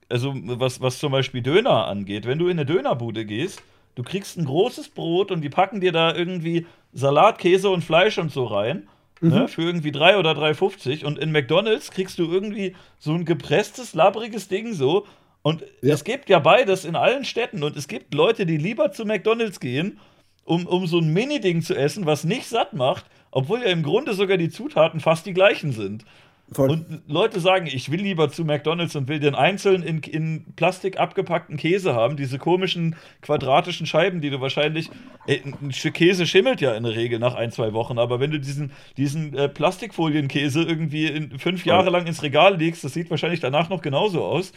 also 0.08 0.34
was, 0.34 0.80
was 0.80 0.98
zum 0.98 1.12
Beispiel 1.12 1.42
Döner 1.42 1.86
angeht, 1.86 2.26
wenn 2.26 2.38
du 2.38 2.46
in 2.46 2.52
eine 2.58 2.66
Dönerbude 2.66 3.24
gehst, 3.24 3.62
du 3.94 4.02
kriegst 4.02 4.36
ein 4.36 4.44
großes 4.44 4.90
Brot 4.90 5.30
und 5.30 5.42
die 5.42 5.48
packen 5.48 5.80
dir 5.80 5.92
da 5.92 6.14
irgendwie 6.14 6.66
Salat, 6.92 7.38
Käse 7.38 7.70
und 7.70 7.82
Fleisch 7.82 8.18
und 8.18 8.32
so 8.32 8.44
rein. 8.44 8.88
Mhm. 9.22 9.28
Ne, 9.30 9.48
für 9.48 9.62
irgendwie 9.62 9.92
3 9.92 10.18
oder 10.18 10.32
3,50 10.32 11.04
und 11.06 11.18
in 11.18 11.32
McDonalds 11.32 11.90
kriegst 11.90 12.18
du 12.18 12.30
irgendwie 12.30 12.76
so 12.98 13.14
ein 13.14 13.24
gepresstes, 13.24 13.94
labbriges 13.94 14.48
Ding 14.48 14.74
so. 14.74 15.06
Und 15.40 15.62
Ja. 15.80 15.94
es 15.94 16.04
gibt 16.04 16.28
ja 16.28 16.38
beides 16.38 16.84
in 16.84 16.96
allen 16.96 17.24
Städten 17.24 17.62
und 17.62 17.76
es 17.76 17.88
gibt 17.88 18.12
Leute, 18.12 18.44
die 18.44 18.58
lieber 18.58 18.92
zu 18.92 19.06
McDonalds 19.06 19.58
gehen, 19.58 19.98
um, 20.46 20.66
um 20.66 20.86
so 20.86 20.98
ein 20.98 21.12
Mini-Ding 21.12 21.60
zu 21.60 21.74
essen, 21.76 22.06
was 22.06 22.24
nicht 22.24 22.46
satt 22.46 22.72
macht, 22.72 23.04
obwohl 23.30 23.60
ja 23.60 23.66
im 23.66 23.82
Grunde 23.82 24.14
sogar 24.14 24.38
die 24.38 24.48
Zutaten 24.48 25.00
fast 25.00 25.26
die 25.26 25.34
gleichen 25.34 25.72
sind. 25.72 26.04
Voll. 26.52 26.70
Und 26.70 27.02
Leute 27.08 27.40
sagen, 27.40 27.66
ich 27.66 27.90
will 27.90 28.00
lieber 28.00 28.30
zu 28.30 28.44
McDonalds 28.44 28.94
und 28.94 29.08
will 29.08 29.18
den 29.18 29.34
einzeln 29.34 29.82
in, 29.82 29.98
in 30.02 30.44
Plastik 30.54 30.96
abgepackten 30.96 31.56
Käse 31.56 31.92
haben. 31.94 32.16
Diese 32.16 32.38
komischen 32.38 32.94
quadratischen 33.20 33.84
Scheiben, 33.84 34.20
die 34.20 34.30
du 34.30 34.40
wahrscheinlich. 34.40 34.88
Ey, 35.26 35.42
ein 35.44 35.72
Stück 35.72 35.94
Käse 35.94 36.24
schimmelt 36.24 36.60
ja 36.60 36.74
in 36.74 36.84
der 36.84 36.94
Regel 36.94 37.18
nach 37.18 37.34
ein, 37.34 37.50
zwei 37.50 37.72
Wochen, 37.72 37.98
aber 37.98 38.20
wenn 38.20 38.30
du 38.30 38.38
diesen, 38.38 38.70
diesen 38.96 39.36
äh, 39.36 39.48
Plastikfolienkäse 39.48 40.62
irgendwie 40.62 41.06
in, 41.06 41.36
fünf 41.40 41.66
Jahre 41.66 41.90
lang 41.90 42.06
ins 42.06 42.22
Regal 42.22 42.56
legst, 42.56 42.84
das 42.84 42.94
sieht 42.94 43.10
wahrscheinlich 43.10 43.40
danach 43.40 43.68
noch 43.68 43.82
genauso 43.82 44.24
aus. 44.24 44.52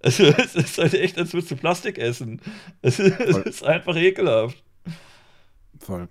Also, 0.00 0.24
es 0.38 0.54
ist 0.54 0.78
halt 0.78 0.94
echt, 0.94 1.18
als 1.18 1.32
würdest 1.32 1.50
du 1.50 1.56
Plastik 1.56 1.98
essen. 1.98 2.40
Es, 2.82 3.00
es 3.00 3.36
ist 3.38 3.64
einfach 3.64 3.96
ekelhaft. 3.96 4.62
Voll. 5.82 6.08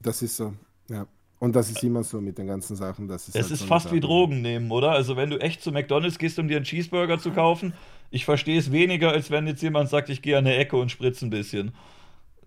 Das 0.00 0.22
ist 0.22 0.36
so, 0.36 0.54
ja. 0.88 1.06
Und 1.38 1.56
das 1.56 1.70
ist 1.70 1.82
immer 1.82 2.04
so 2.04 2.20
mit 2.20 2.36
den 2.36 2.46
ganzen 2.46 2.76
Sachen. 2.76 3.08
Das 3.08 3.22
ist 3.26 3.34
es 3.34 3.42
halt 3.42 3.52
ist 3.52 3.60
so 3.60 3.66
fast 3.66 3.92
wie 3.92 4.00
Drogen 4.00 4.42
nehmen, 4.42 4.70
oder? 4.70 4.90
Also 4.90 5.16
wenn 5.16 5.30
du 5.30 5.40
echt 5.40 5.62
zu 5.62 5.72
McDonalds 5.72 6.18
gehst, 6.18 6.38
um 6.38 6.48
dir 6.48 6.56
einen 6.56 6.66
Cheeseburger 6.66 7.18
zu 7.18 7.30
kaufen, 7.30 7.72
ich 8.10 8.26
verstehe 8.26 8.58
es 8.58 8.72
weniger, 8.72 9.10
als 9.12 9.30
wenn 9.30 9.46
jetzt 9.46 9.62
jemand 9.62 9.88
sagt, 9.88 10.10
ich 10.10 10.20
gehe 10.20 10.36
an 10.36 10.46
eine 10.46 10.56
Ecke 10.56 10.76
und 10.76 10.90
spritze 10.90 11.26
ein 11.26 11.30
bisschen. 11.30 11.72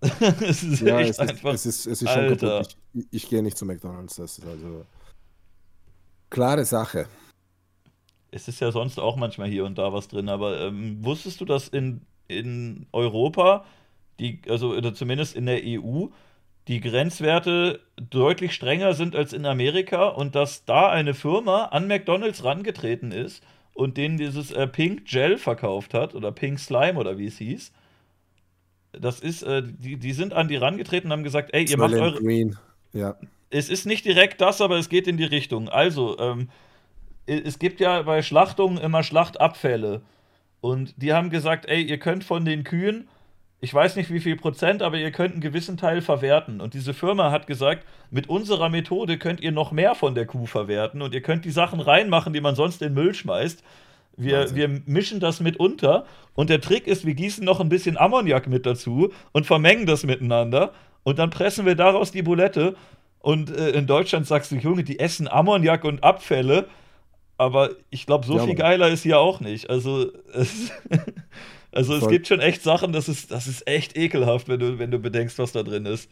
es 0.40 0.62
ist 0.62 0.80
ja, 0.82 1.00
echt 1.00 1.10
es 1.10 1.18
ist, 1.18 1.30
einfach. 1.30 1.54
Es 1.54 1.66
ist, 1.66 1.86
es 1.86 2.02
ist 2.02 2.10
schon 2.10 2.36
kaputt. 2.36 2.76
Ich, 2.92 3.06
ich, 3.10 3.28
gehe 3.28 3.42
nicht 3.42 3.56
zu 3.56 3.64
McDonalds. 3.64 4.16
Das 4.16 4.38
ist 4.38 4.46
also 4.46 4.84
klare 6.30 6.64
Sache. 6.64 7.06
Es 8.30 8.46
ist 8.46 8.60
ja 8.60 8.70
sonst 8.70 9.00
auch 9.00 9.16
manchmal 9.16 9.48
hier 9.48 9.64
und 9.64 9.76
da 9.76 9.92
was 9.92 10.06
drin, 10.06 10.28
aber 10.28 10.60
ähm, 10.60 11.04
wusstest 11.04 11.40
du, 11.40 11.44
dass 11.44 11.68
in, 11.68 12.02
in 12.28 12.86
Europa, 12.92 13.64
die, 14.20 14.40
also 14.48 14.70
oder 14.74 14.94
zumindest 14.94 15.34
in 15.34 15.46
der 15.46 15.60
EU, 15.64 16.06
die 16.68 16.80
Grenzwerte 16.80 17.80
deutlich 17.96 18.54
strenger 18.54 18.94
sind 18.94 19.14
als 19.14 19.32
in 19.32 19.44
Amerika 19.44 20.08
und 20.08 20.34
dass 20.34 20.64
da 20.64 20.90
eine 20.90 21.14
Firma 21.14 21.66
an 21.66 21.86
McDonald's 21.86 22.42
rangetreten 22.44 23.12
ist 23.12 23.42
und 23.74 23.96
denen 23.96 24.16
dieses 24.16 24.50
äh, 24.50 24.66
Pink 24.66 25.04
Gel 25.06 25.36
verkauft 25.36 25.92
hat 25.94 26.14
oder 26.14 26.32
Pink 26.32 26.58
Slime 26.58 26.98
oder 26.98 27.18
wie 27.18 27.26
es 27.26 27.38
hieß. 27.38 27.72
Das 28.92 29.20
ist, 29.20 29.42
äh, 29.42 29.62
die, 29.64 29.96
die 29.96 30.12
sind 30.12 30.32
an 30.32 30.48
die 30.48 30.56
rangetreten 30.56 31.08
und 31.08 31.12
haben 31.12 31.24
gesagt, 31.24 31.50
ey, 31.52 31.64
ihr 31.64 31.76
macht 31.76 31.94
eure. 31.94 32.20
Green. 32.20 32.56
Ja. 32.92 33.16
Es 33.50 33.68
ist 33.68 33.86
nicht 33.86 34.04
direkt 34.04 34.40
das, 34.40 34.60
aber 34.60 34.78
es 34.78 34.88
geht 34.88 35.06
in 35.06 35.16
die 35.16 35.24
Richtung. 35.24 35.68
Also, 35.68 36.18
ähm, 36.18 36.48
es 37.26 37.58
gibt 37.58 37.80
ja 37.80 38.02
bei 38.02 38.22
Schlachtungen 38.22 38.78
immer 38.78 39.02
Schlachtabfälle. 39.02 40.02
Und 40.60 40.94
die 40.96 41.12
haben 41.12 41.30
gesagt, 41.30 41.66
ey, 41.66 41.82
ihr 41.82 41.98
könnt 41.98 42.24
von 42.24 42.44
den 42.44 42.64
Kühen 42.64 43.08
ich 43.60 43.72
weiß 43.72 43.96
nicht 43.96 44.12
wie 44.12 44.20
viel 44.20 44.36
Prozent, 44.36 44.82
aber 44.82 44.98
ihr 44.98 45.10
könnt 45.10 45.32
einen 45.32 45.40
gewissen 45.40 45.76
Teil 45.76 46.02
verwerten. 46.02 46.60
Und 46.60 46.74
diese 46.74 46.92
Firma 46.92 47.30
hat 47.30 47.46
gesagt, 47.46 47.86
mit 48.10 48.28
unserer 48.28 48.68
Methode 48.68 49.18
könnt 49.18 49.40
ihr 49.40 49.52
noch 49.52 49.72
mehr 49.72 49.94
von 49.94 50.14
der 50.14 50.26
Kuh 50.26 50.46
verwerten 50.46 51.00
und 51.00 51.14
ihr 51.14 51.22
könnt 51.22 51.44
die 51.44 51.50
Sachen 51.50 51.80
reinmachen, 51.80 52.32
die 52.32 52.40
man 52.40 52.54
sonst 52.54 52.82
in 52.82 52.94
Müll 52.94 53.14
schmeißt. 53.14 53.62
Wir, 54.16 54.54
wir 54.54 54.68
mischen 54.86 55.18
das 55.18 55.40
mit 55.40 55.56
unter 55.56 56.06
und 56.34 56.48
der 56.48 56.60
Trick 56.60 56.86
ist, 56.86 57.04
wir 57.04 57.14
gießen 57.14 57.44
noch 57.44 57.58
ein 57.58 57.68
bisschen 57.68 57.96
Ammoniak 57.96 58.46
mit 58.46 58.64
dazu 58.64 59.12
und 59.32 59.44
vermengen 59.44 59.86
das 59.86 60.04
miteinander 60.04 60.72
und 61.02 61.18
dann 61.18 61.30
pressen 61.30 61.66
wir 61.66 61.74
daraus 61.74 62.12
die 62.12 62.22
Bulette. 62.22 62.76
Und 63.18 63.50
äh, 63.50 63.70
in 63.70 63.86
Deutschland 63.86 64.26
sagst 64.26 64.52
du, 64.52 64.56
Junge, 64.56 64.84
die 64.84 64.98
essen 64.98 65.26
Ammoniak 65.26 65.84
und 65.84 66.04
Abfälle, 66.04 66.68
aber 67.36 67.70
ich 67.90 68.06
glaube, 68.06 68.26
so 68.26 68.36
ja, 68.36 68.44
viel 68.44 68.54
geiler 68.54 68.88
ist 68.88 69.02
hier 69.02 69.18
auch 69.18 69.40
nicht. 69.40 69.70
Also 69.70 70.12
es 70.32 70.70
Also 71.74 71.98
Voll. 71.98 72.02
es 72.02 72.08
gibt 72.08 72.26
schon 72.28 72.40
echt 72.40 72.62
Sachen, 72.62 72.92
das 72.92 73.08
ist, 73.08 73.30
das 73.30 73.46
ist 73.46 73.66
echt 73.66 73.96
ekelhaft, 73.96 74.48
wenn 74.48 74.60
du, 74.60 74.78
wenn 74.78 74.90
du 74.90 74.98
bedenkst, 74.98 75.38
was 75.38 75.52
da 75.52 75.62
drin 75.62 75.86
ist. 75.86 76.10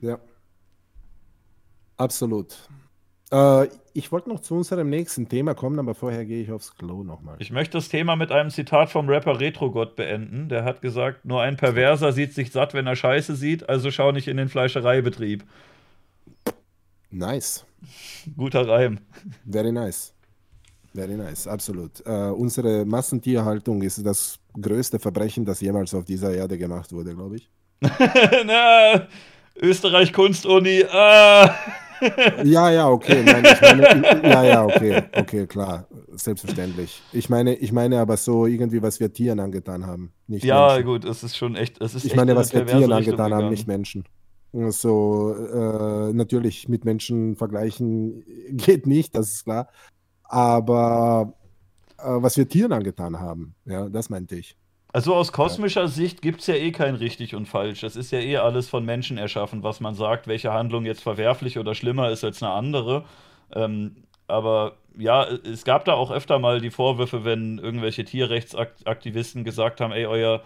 Ja. 0.00 0.18
Absolut. 1.96 2.56
Äh, 3.30 3.68
ich 3.94 4.12
wollte 4.12 4.28
noch 4.28 4.40
zu 4.40 4.54
unserem 4.54 4.90
nächsten 4.90 5.28
Thema 5.28 5.54
kommen, 5.54 5.78
aber 5.78 5.94
vorher 5.94 6.24
gehe 6.24 6.42
ich 6.42 6.50
aufs 6.50 6.76
Klo 6.76 7.02
nochmal. 7.04 7.36
Ich 7.38 7.50
möchte 7.50 7.78
das 7.78 7.88
Thema 7.88 8.16
mit 8.16 8.30
einem 8.32 8.50
Zitat 8.50 8.90
vom 8.90 9.08
Rapper 9.08 9.40
Retrogott 9.40 9.96
beenden. 9.96 10.48
Der 10.48 10.64
hat 10.64 10.82
gesagt, 10.82 11.24
nur 11.24 11.42
ein 11.42 11.56
Perverser 11.56 12.12
sieht 12.12 12.34
sich 12.34 12.50
satt, 12.52 12.74
wenn 12.74 12.86
er 12.86 12.96
Scheiße 12.96 13.36
sieht, 13.36 13.68
also 13.68 13.90
schau 13.90 14.12
nicht 14.12 14.28
in 14.28 14.36
den 14.36 14.48
Fleischereibetrieb. 14.48 15.44
Nice. 17.10 17.64
Guter 18.36 18.68
Reim. 18.68 18.98
Very 19.48 19.72
nice. 19.72 20.13
Very 20.94 21.16
nice, 21.16 21.48
absolut. 21.48 22.06
Äh, 22.06 22.30
unsere 22.30 22.84
Massentierhaltung 22.84 23.82
ist 23.82 24.06
das 24.06 24.38
größte 24.60 25.00
Verbrechen, 25.00 25.44
das 25.44 25.60
jemals 25.60 25.92
auf 25.92 26.04
dieser 26.04 26.32
Erde 26.32 26.56
gemacht 26.56 26.92
wurde, 26.92 27.14
glaube 27.14 27.36
ich. 27.36 27.50
Na, 28.46 29.08
Österreich 29.60 30.12
Kunstuni. 30.12 30.84
Ah. 30.88 31.52
ja, 32.44 32.70
ja, 32.70 32.88
okay. 32.88 33.24
Nein, 33.24 33.44
ich 33.44 33.60
meine, 33.60 34.22
ja, 34.22 34.44
ja, 34.44 34.64
okay, 34.64 35.02
okay, 35.16 35.46
klar, 35.48 35.88
selbstverständlich. 36.12 37.02
Ich 37.12 37.28
meine, 37.28 37.56
ich 37.56 37.72
meine 37.72 37.98
aber 37.98 38.16
so 38.16 38.46
irgendwie, 38.46 38.80
was 38.80 39.00
wir 39.00 39.12
Tieren 39.12 39.40
angetan 39.40 39.86
haben, 39.86 40.12
nicht 40.28 40.44
Ja, 40.44 40.68
Menschen. 40.68 40.84
gut, 40.86 41.04
es 41.04 41.24
ist 41.24 41.36
schon 41.36 41.56
echt, 41.56 41.80
es 41.80 41.96
ist 41.96 42.04
Ich 42.04 42.14
meine, 42.14 42.36
was 42.36 42.52
wir 42.52 42.64
Tieren 42.66 42.92
angetan 42.92 43.34
haben, 43.34 43.48
nicht 43.48 43.66
Menschen. 43.66 44.04
So, 44.52 45.34
äh, 45.34 46.12
natürlich 46.12 46.68
mit 46.68 46.84
Menschen 46.84 47.34
vergleichen 47.34 48.24
geht 48.50 48.86
nicht, 48.86 49.16
das 49.16 49.32
ist 49.32 49.44
klar 49.44 49.68
aber 50.24 51.32
äh, 51.98 52.04
was 52.06 52.36
wir 52.36 52.48
Tieren 52.48 52.72
angetan 52.72 53.20
haben, 53.20 53.54
ja, 53.64 53.88
das 53.88 54.10
meinte 54.10 54.36
ich. 54.36 54.56
Also 54.92 55.14
aus 55.14 55.32
kosmischer 55.32 55.82
ja. 55.82 55.88
Sicht 55.88 56.22
gibt 56.22 56.40
es 56.40 56.46
ja 56.46 56.54
eh 56.54 56.70
kein 56.70 56.94
richtig 56.94 57.34
und 57.34 57.46
falsch. 57.46 57.82
Es 57.82 57.96
ist 57.96 58.12
ja 58.12 58.20
eh 58.20 58.36
alles 58.36 58.68
von 58.68 58.84
Menschen 58.84 59.18
erschaffen, 59.18 59.64
was 59.64 59.80
man 59.80 59.96
sagt, 59.96 60.28
welche 60.28 60.52
Handlung 60.52 60.84
jetzt 60.84 61.02
verwerflich 61.02 61.58
oder 61.58 61.74
schlimmer 61.74 62.10
ist 62.10 62.22
als 62.22 62.42
eine 62.42 62.52
andere. 62.52 63.04
Ähm, 63.52 63.96
aber 64.28 64.76
ja, 64.96 65.24
es 65.24 65.64
gab 65.64 65.84
da 65.84 65.94
auch 65.94 66.12
öfter 66.12 66.38
mal 66.38 66.60
die 66.60 66.70
Vorwürfe, 66.70 67.24
wenn 67.24 67.58
irgendwelche 67.58 68.04
Tierrechtsaktivisten 68.04 69.42
gesagt 69.42 69.80
haben, 69.80 69.92
ey, 69.92 70.06
euer 70.06 70.42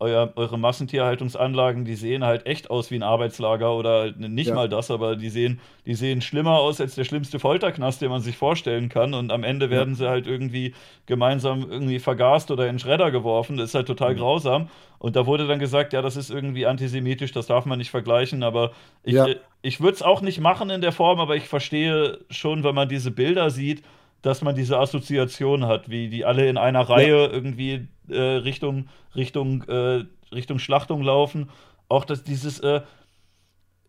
euer, 0.00 0.32
eure 0.36 0.58
Massentierhaltungsanlagen, 0.58 1.84
die 1.84 1.94
sehen 1.94 2.24
halt 2.24 2.46
echt 2.46 2.70
aus 2.70 2.90
wie 2.90 2.96
ein 2.96 3.02
Arbeitslager 3.02 3.74
oder 3.74 4.12
nicht 4.12 4.48
ja. 4.48 4.54
mal 4.54 4.68
das, 4.68 4.90
aber 4.90 5.14
die 5.14 5.28
sehen, 5.28 5.60
die 5.84 5.94
sehen 5.94 6.22
schlimmer 6.22 6.58
aus 6.58 6.80
als 6.80 6.94
der 6.94 7.04
schlimmste 7.04 7.38
Folterknast, 7.38 8.00
den 8.00 8.08
man 8.08 8.22
sich 8.22 8.36
vorstellen 8.36 8.88
kann. 8.88 9.12
Und 9.12 9.30
am 9.30 9.44
Ende 9.44 9.68
werden 9.68 9.90
ja. 9.90 9.96
sie 9.96 10.08
halt 10.08 10.26
irgendwie 10.26 10.74
gemeinsam 11.04 11.70
irgendwie 11.70 11.98
vergast 11.98 12.50
oder 12.50 12.66
in 12.66 12.78
Schredder 12.78 13.10
geworfen. 13.10 13.58
Das 13.58 13.70
ist 13.70 13.74
halt 13.74 13.86
total 13.86 14.14
mhm. 14.14 14.18
grausam. 14.18 14.68
Und 14.98 15.16
da 15.16 15.26
wurde 15.26 15.46
dann 15.46 15.58
gesagt, 15.58 15.92
ja, 15.92 16.00
das 16.00 16.16
ist 16.16 16.30
irgendwie 16.30 16.66
antisemitisch, 16.66 17.32
das 17.32 17.46
darf 17.46 17.66
man 17.66 17.78
nicht 17.78 17.90
vergleichen. 17.90 18.42
Aber 18.42 18.72
ich, 19.02 19.14
ja. 19.14 19.26
ich 19.60 19.80
würde 19.80 19.94
es 19.94 20.02
auch 20.02 20.22
nicht 20.22 20.40
machen 20.40 20.70
in 20.70 20.80
der 20.80 20.92
Form, 20.92 21.20
aber 21.20 21.36
ich 21.36 21.46
verstehe 21.46 22.18
schon, 22.30 22.64
wenn 22.64 22.74
man 22.74 22.88
diese 22.88 23.10
Bilder 23.10 23.50
sieht, 23.50 23.82
dass 24.22 24.42
man 24.42 24.54
diese 24.54 24.78
Assoziation 24.78 25.66
hat, 25.66 25.90
wie 25.90 26.08
die 26.08 26.24
alle 26.24 26.48
in 26.48 26.58
einer 26.58 26.82
Reihe 26.82 27.26
irgendwie 27.26 27.88
äh, 28.10 28.20
Richtung, 28.20 28.88
Richtung, 29.14 29.62
äh, 29.64 30.04
Richtung 30.32 30.58
Schlachtung 30.58 31.02
laufen. 31.02 31.50
Auch 31.88 32.04
dass 32.04 32.22
dieses, 32.24 32.60
äh, 32.60 32.82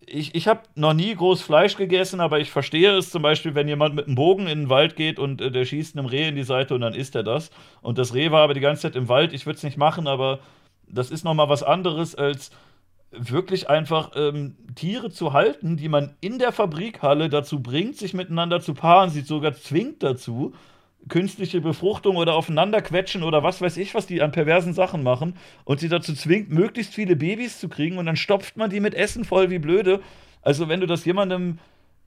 ich, 0.06 0.36
ich 0.36 0.48
habe 0.48 0.62
noch 0.76 0.94
nie 0.94 1.16
groß 1.16 1.42
Fleisch 1.42 1.78
gegessen, 1.78 2.20
aber 2.20 2.40
ich 2.40 2.52
verstehe 2.52 2.98
es 2.98 3.12
zum 3.12 3.22
Beispiel, 3.22 3.56
wenn 3.56 3.68
jemand 3.68 3.96
mit 3.96 4.08
einem 4.08 4.16
Bogen 4.16 4.48
in 4.48 4.62
den 4.62 4.70
Wald 4.70 4.96
geht 4.96 5.20
und 5.20 5.42
äh, 5.42 5.52
der 5.52 5.66
schießt 5.66 5.98
einem 5.98 6.08
Reh 6.08 6.28
in 6.28 6.36
die 6.36 6.44
Seite 6.44 6.76
und 6.76 6.82
dann 6.82 6.94
isst 6.94 7.16
er 7.16 7.24
das. 7.24 7.52
Und 7.82 7.98
das 7.98 8.14
Reh 8.14 8.32
war 8.32 8.42
aber 8.42 8.54
die 8.54 8.60
ganze 8.60 8.84
Zeit 8.84 8.96
im 8.96 9.10
Wald. 9.10 9.34
Ich 9.34 9.46
würde 9.46 9.58
es 9.58 9.64
nicht 9.64 9.78
machen, 9.78 10.08
aber 10.08 10.40
das 10.88 11.12
ist 11.12 11.24
noch 11.24 11.34
mal 11.34 11.50
was 11.50 11.64
anderes 11.64 12.16
als 12.16 12.52
wirklich 13.12 13.70
einfach 13.70 14.12
ähm, 14.16 14.56
Tiere 14.76 15.10
zu 15.10 15.34
halten, 15.34 15.78
die 15.78 15.90
man 15.90 16.16
in 16.22 16.40
der 16.40 16.52
Fabrikhalle 16.52 17.30
dazu 17.30 17.62
bringt, 17.62 17.98
sich 17.98 18.14
miteinander 18.14 18.62
zu 18.62 18.74
paaren, 18.74 19.10
sie 19.10 19.22
sogar 19.22 19.54
zwingt 19.54 20.02
dazu, 20.02 20.54
künstliche 21.10 21.62
Befruchtung 21.62 22.16
oder 22.16 22.36
aufeinanderquetschen 22.36 23.24
oder 23.24 23.44
was 23.44 23.62
weiß 23.62 23.78
ich, 23.78 23.94
was 23.94 24.08
die 24.08 24.22
an 24.22 24.32
perversen 24.32 24.74
Sachen 24.74 25.04
machen 25.04 25.36
und 25.64 25.80
sie 25.80 25.90
dazu 25.90 26.14
zwingt, 26.14 26.50
möglichst 26.50 26.94
viele 26.94 27.16
Babys 27.16 27.60
zu 27.60 27.70
kriegen 27.70 27.98
und 27.98 28.06
dann 28.06 28.16
stopft 28.16 28.58
man 28.58 28.70
die 28.70 28.80
mit 28.80 28.94
Essen 28.94 29.26
voll 29.26 29.50
wie 29.50 29.60
blöde. 29.60 30.02
Also 30.42 30.70
wenn 30.70 30.80
du 30.80 30.88
das 30.88 31.06
jemandem, 31.06 31.60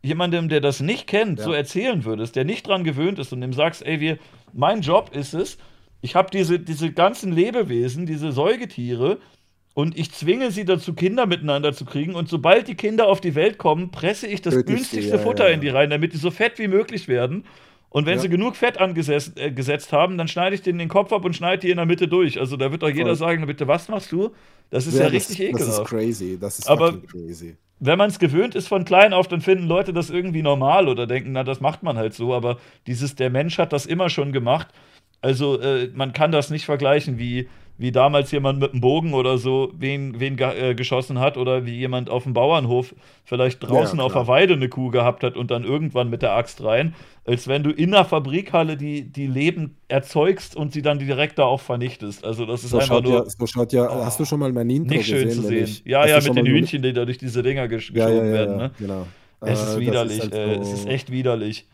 jemandem, 0.02 0.48
der 0.48 0.60
das 0.60 0.80
nicht 0.80 1.06
kennt, 1.06 1.38
ja. 1.38 1.44
so 1.44 1.52
erzählen 1.52 2.04
würdest, 2.04 2.36
der 2.36 2.44
nicht 2.44 2.66
dran 2.66 2.84
gewöhnt 2.84 3.18
ist 3.18 3.32
und 3.32 3.40
dem 3.40 3.52
sagst, 3.52 3.84
ey, 3.84 4.00
wir, 4.00 4.18
mein 4.52 4.80
Job 4.80 5.14
ist 5.14 5.34
es, 5.34 5.58
ich 6.00 6.14
habe 6.14 6.30
diese, 6.30 6.60
diese 6.60 6.92
ganzen 6.92 7.32
Lebewesen, 7.32 8.06
diese 8.06 8.30
Säugetiere, 8.30 9.18
und 9.74 9.98
ich 9.98 10.12
zwinge 10.12 10.52
sie 10.52 10.64
dazu, 10.64 10.94
Kinder 10.94 11.26
miteinander 11.26 11.72
zu 11.72 11.84
kriegen. 11.84 12.14
Und 12.14 12.28
sobald 12.28 12.68
die 12.68 12.76
Kinder 12.76 13.08
auf 13.08 13.20
die 13.20 13.34
Welt 13.34 13.58
kommen, 13.58 13.90
presse 13.90 14.28
ich 14.28 14.40
das 14.40 14.64
günstigste 14.64 15.16
ja, 15.16 15.18
Futter 15.18 15.48
ja, 15.48 15.54
in 15.54 15.60
die 15.60 15.68
rein, 15.68 15.90
damit 15.90 16.12
die 16.12 16.16
so 16.16 16.30
fett 16.30 16.60
wie 16.60 16.68
möglich 16.68 17.08
werden. 17.08 17.44
Und 17.94 18.06
wenn 18.06 18.18
sie 18.18 18.28
genug 18.28 18.56
Fett 18.56 18.78
angesetzt 18.78 19.38
äh, 19.38 19.92
haben, 19.92 20.18
dann 20.18 20.26
schneide 20.26 20.56
ich 20.56 20.62
denen 20.62 20.80
den 20.80 20.88
Kopf 20.88 21.12
ab 21.12 21.24
und 21.24 21.36
schneide 21.36 21.60
die 21.60 21.70
in 21.70 21.76
der 21.76 21.86
Mitte 21.86 22.08
durch. 22.08 22.40
Also 22.40 22.56
da 22.56 22.72
wird 22.72 22.82
doch 22.82 22.88
jeder 22.88 23.10
Voll. 23.10 23.14
sagen, 23.14 23.46
bitte, 23.46 23.68
was 23.68 23.88
machst 23.88 24.10
du? 24.10 24.32
Das 24.70 24.88
ist 24.88 24.98
ja, 24.98 25.06
richtig 25.06 25.38
das, 25.38 25.46
ekelhaft. 25.46 25.68
Das 25.68 25.78
ist 25.78 25.84
crazy. 25.84 26.36
Das 26.40 26.58
ist 26.58 26.68
Aber 26.68 27.00
crazy. 27.02 27.56
Wenn 27.78 27.96
man 27.96 28.10
es 28.10 28.18
gewöhnt 28.18 28.56
ist 28.56 28.66
von 28.66 28.84
klein 28.84 29.12
auf, 29.12 29.28
dann 29.28 29.40
finden 29.40 29.68
Leute 29.68 29.92
das 29.92 30.10
irgendwie 30.10 30.42
normal 30.42 30.88
oder 30.88 31.06
denken, 31.06 31.30
na, 31.30 31.44
das 31.44 31.60
macht 31.60 31.84
man 31.84 31.96
halt 31.96 32.14
so. 32.14 32.34
Aber 32.34 32.58
dieses, 32.88 33.14
der 33.14 33.30
Mensch 33.30 33.58
hat 33.58 33.72
das 33.72 33.86
immer 33.86 34.10
schon 34.10 34.32
gemacht. 34.32 34.66
Also 35.20 35.60
äh, 35.60 35.88
man 35.94 36.12
kann 36.12 36.32
das 36.32 36.50
nicht 36.50 36.64
vergleichen, 36.64 37.16
wie 37.16 37.48
wie 37.76 37.90
damals 37.90 38.30
jemand 38.30 38.60
mit 38.60 38.72
einem 38.72 38.80
Bogen 38.80 39.14
oder 39.14 39.36
so 39.36 39.72
wen, 39.76 40.20
wen 40.20 40.38
äh, 40.38 40.74
geschossen 40.74 41.18
hat 41.18 41.36
oder 41.36 41.66
wie 41.66 41.74
jemand 41.74 42.08
auf 42.08 42.22
dem 42.22 42.32
Bauernhof 42.32 42.94
vielleicht 43.24 43.62
draußen 43.62 43.98
ja, 43.98 44.04
auf 44.04 44.12
der 44.12 44.28
Weide 44.28 44.54
eine 44.54 44.68
Kuh 44.68 44.90
gehabt 44.90 45.24
hat 45.24 45.36
und 45.36 45.50
dann 45.50 45.64
irgendwann 45.64 46.08
mit 46.08 46.22
der 46.22 46.32
Axt 46.32 46.62
rein, 46.62 46.94
als 47.24 47.48
wenn 47.48 47.64
du 47.64 47.70
in 47.70 47.90
der 47.90 48.04
Fabrikhalle 48.04 48.76
die, 48.76 49.10
die 49.10 49.26
Leben 49.26 49.76
erzeugst 49.88 50.54
und 50.54 50.72
sie 50.72 50.82
dann 50.82 51.00
direkt 51.00 51.38
da 51.38 51.44
auch 51.44 51.60
vernichtest. 51.60 52.24
Also 52.24 52.46
das 52.46 52.62
ist 52.62 52.70
so 52.70 52.78
einfach 52.78 53.02
nur. 53.02 53.24
Ja, 53.24 53.30
so 53.30 53.46
schaut 53.46 53.72
ja, 53.72 53.90
oh, 53.90 54.04
hast 54.04 54.20
du 54.20 54.24
schon 54.24 54.38
mal 54.38 54.52
mein 54.52 54.70
Intro 54.70 54.94
nicht 54.94 55.06
schön 55.06 55.24
gesehen, 55.24 55.42
zu 55.42 55.48
sehen. 55.48 55.64
Ich, 55.64 55.84
ja, 55.84 56.06
ja, 56.06 56.20
mit 56.20 56.36
den 56.36 56.46
Hühnchen, 56.46 56.82
die 56.82 56.92
da 56.92 57.04
durch 57.04 57.18
diese 57.18 57.42
Dinger 57.42 57.66
gesch 57.66 57.90
ja, 57.90 58.06
geschoben 58.06 58.32
werden. 58.32 58.56
Ne? 58.56 58.70
Genau. 58.78 59.06
Es 59.40 59.60
ist 59.60 59.76
äh, 59.76 59.80
widerlich, 59.80 60.18
ist 60.18 60.32
halt 60.32 60.34
äh, 60.34 60.54
es 60.56 60.72
ist 60.72 60.86
echt 60.86 61.10
widerlich. 61.10 61.66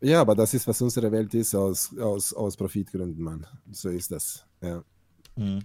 Ja, 0.00 0.20
aber 0.20 0.34
das 0.34 0.52
ist, 0.52 0.66
was 0.66 0.80
unsere 0.82 1.10
Welt 1.10 1.32
ist, 1.34 1.54
aus, 1.54 1.96
aus, 1.98 2.32
aus 2.34 2.56
Profitgründen, 2.56 3.22
Mann. 3.22 3.46
So 3.70 3.88
ist 3.88 4.10
das. 4.10 4.44
Ja. 4.60 4.82
Hm. 5.36 5.60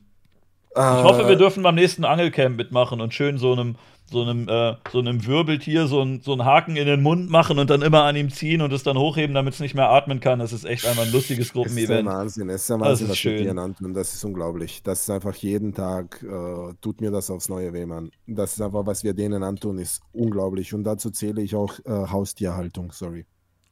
Ich 0.73 0.77
hoffe, 0.77 1.27
wir 1.27 1.35
dürfen 1.35 1.63
beim 1.63 1.75
nächsten 1.75 2.05
Angelcamp 2.05 2.55
mitmachen 2.55 3.01
und 3.01 3.13
schön 3.13 3.37
so 3.37 3.51
einem, 3.51 3.75
so 4.09 4.21
einem, 4.21 4.47
äh, 4.47 4.75
so 4.89 4.99
einem 4.99 5.25
Wirbeltier 5.25 5.87
so, 5.87 6.01
ein, 6.01 6.21
so 6.21 6.31
einen 6.31 6.45
Haken 6.45 6.77
in 6.77 6.85
den 6.85 7.01
Mund 7.01 7.29
machen 7.29 7.59
und 7.59 7.69
dann 7.69 7.81
immer 7.81 8.03
an 8.03 8.15
ihm 8.15 8.29
ziehen 8.29 8.61
und 8.61 8.71
es 8.71 8.83
dann 8.83 8.97
hochheben, 8.97 9.33
damit 9.33 9.53
es 9.53 9.59
nicht 9.59 9.75
mehr 9.75 9.89
atmen 9.89 10.21
kann. 10.21 10.39
Das 10.39 10.53
ist 10.53 10.63
echt 10.63 10.87
einmal 10.87 11.07
ein 11.07 11.11
lustiges 11.11 11.51
Gruppenevent. 11.51 11.89
Das 11.89 11.89
ist 11.89 11.99
ein 11.99 12.05
Wahnsinn, 12.05 12.49
es 12.49 12.61
ist 12.61 12.71
ein 12.71 12.79
Wahnsinn, 12.79 12.89
das 12.89 13.01
ist 13.01 13.09
was 13.09 13.17
schön. 13.17 13.43
wir 13.43 13.57
antun. 13.57 13.93
Das 13.93 14.13
ist 14.13 14.23
unglaublich. 14.23 14.81
Das 14.81 15.01
ist 15.01 15.09
einfach 15.09 15.35
jeden 15.35 15.73
Tag, 15.73 16.23
äh, 16.23 16.73
tut 16.79 17.01
mir 17.01 17.11
das 17.11 17.29
aufs 17.29 17.49
Neue 17.49 17.73
weh, 17.73 17.85
Mann. 17.85 18.11
Das 18.25 18.53
ist 18.53 18.61
einfach, 18.61 18.85
was 18.85 19.03
wir 19.03 19.13
denen 19.13 19.43
antun, 19.43 19.77
ist 19.77 20.01
unglaublich. 20.13 20.73
Und 20.73 20.85
dazu 20.85 21.09
zähle 21.09 21.41
ich 21.41 21.53
auch 21.53 21.79
äh, 21.79 21.89
Haustierhaltung, 21.89 22.93
sorry. 22.93 23.25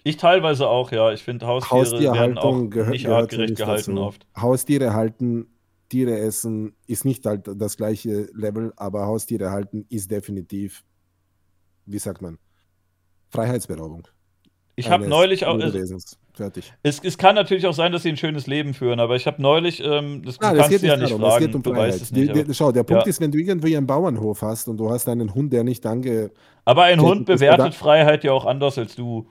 Ich 0.03 0.17
teilweise 0.17 0.67
auch, 0.67 0.91
ja. 0.91 1.13
Ich 1.13 1.23
finde 1.23 1.47
Haustiere 1.47 2.13
werden 2.13 2.37
auch 2.37 2.59
nicht 2.87 3.07
artgerecht 3.07 3.55
gehalten 3.55 3.95
dazu. 3.95 4.07
oft. 4.07 4.27
Haustiere 4.35 4.93
halten 4.93 5.47
Tiere 5.89 6.17
essen 6.19 6.75
ist 6.87 7.03
nicht 7.03 7.25
halt 7.25 7.49
das 7.55 7.77
gleiche 7.77 8.29
Level, 8.33 8.73
aber 8.77 9.05
Haustiere 9.05 9.51
halten 9.51 9.85
ist 9.89 10.11
definitiv, 10.11 10.83
wie 11.85 11.99
sagt 11.99 12.21
man, 12.21 12.37
Freiheitsberaubung. 13.29 14.07
Ich 14.75 14.89
habe 14.89 15.07
neulich 15.07 15.45
auch. 15.45 15.59
Fertig. 16.33 16.71
Es, 16.83 17.01
es, 17.03 17.17
kann 17.17 17.35
natürlich 17.35 17.67
auch 17.67 17.73
sein, 17.73 17.91
dass 17.91 18.03
sie 18.03 18.09
ein 18.09 18.15
schönes 18.15 18.47
Leben 18.47 18.73
führen, 18.73 19.01
aber 19.01 19.17
ich 19.17 19.27
habe 19.27 19.41
neulich, 19.41 19.83
ähm, 19.83 20.21
das 20.23 20.39
ah, 20.39 20.53
kannst 20.53 20.81
du 20.81 20.87
ja 20.87 20.95
nicht 20.95 21.09
darum. 21.11 21.21
fragen, 21.21 21.35
es 21.35 21.47
geht 21.47 21.55
um 21.55 21.63
du 21.63 21.75
weißt 21.75 22.01
es 22.01 22.11
nicht. 22.13 22.33
Die, 22.33 22.43
die, 22.45 22.53
schau, 22.53 22.71
der 22.71 22.83
Punkt 22.83 23.03
ja. 23.03 23.09
ist, 23.09 23.19
wenn 23.19 23.29
du 23.29 23.39
irgendwie 23.39 23.75
einen 23.75 23.87
Bauernhof 23.87 24.41
hast 24.41 24.69
und 24.69 24.77
du 24.77 24.89
hast 24.89 25.09
einen 25.09 25.35
Hund, 25.35 25.51
der 25.51 25.65
nicht 25.65 25.85
ange... 25.85 26.31
Aber 26.63 26.83
ein 26.83 27.01
Hund 27.01 27.25
bewertet 27.25 27.75
Freiheit 27.75 28.23
ja 28.23 28.31
auch 28.31 28.45
anders 28.45 28.77
als 28.77 28.95
du. 28.95 29.27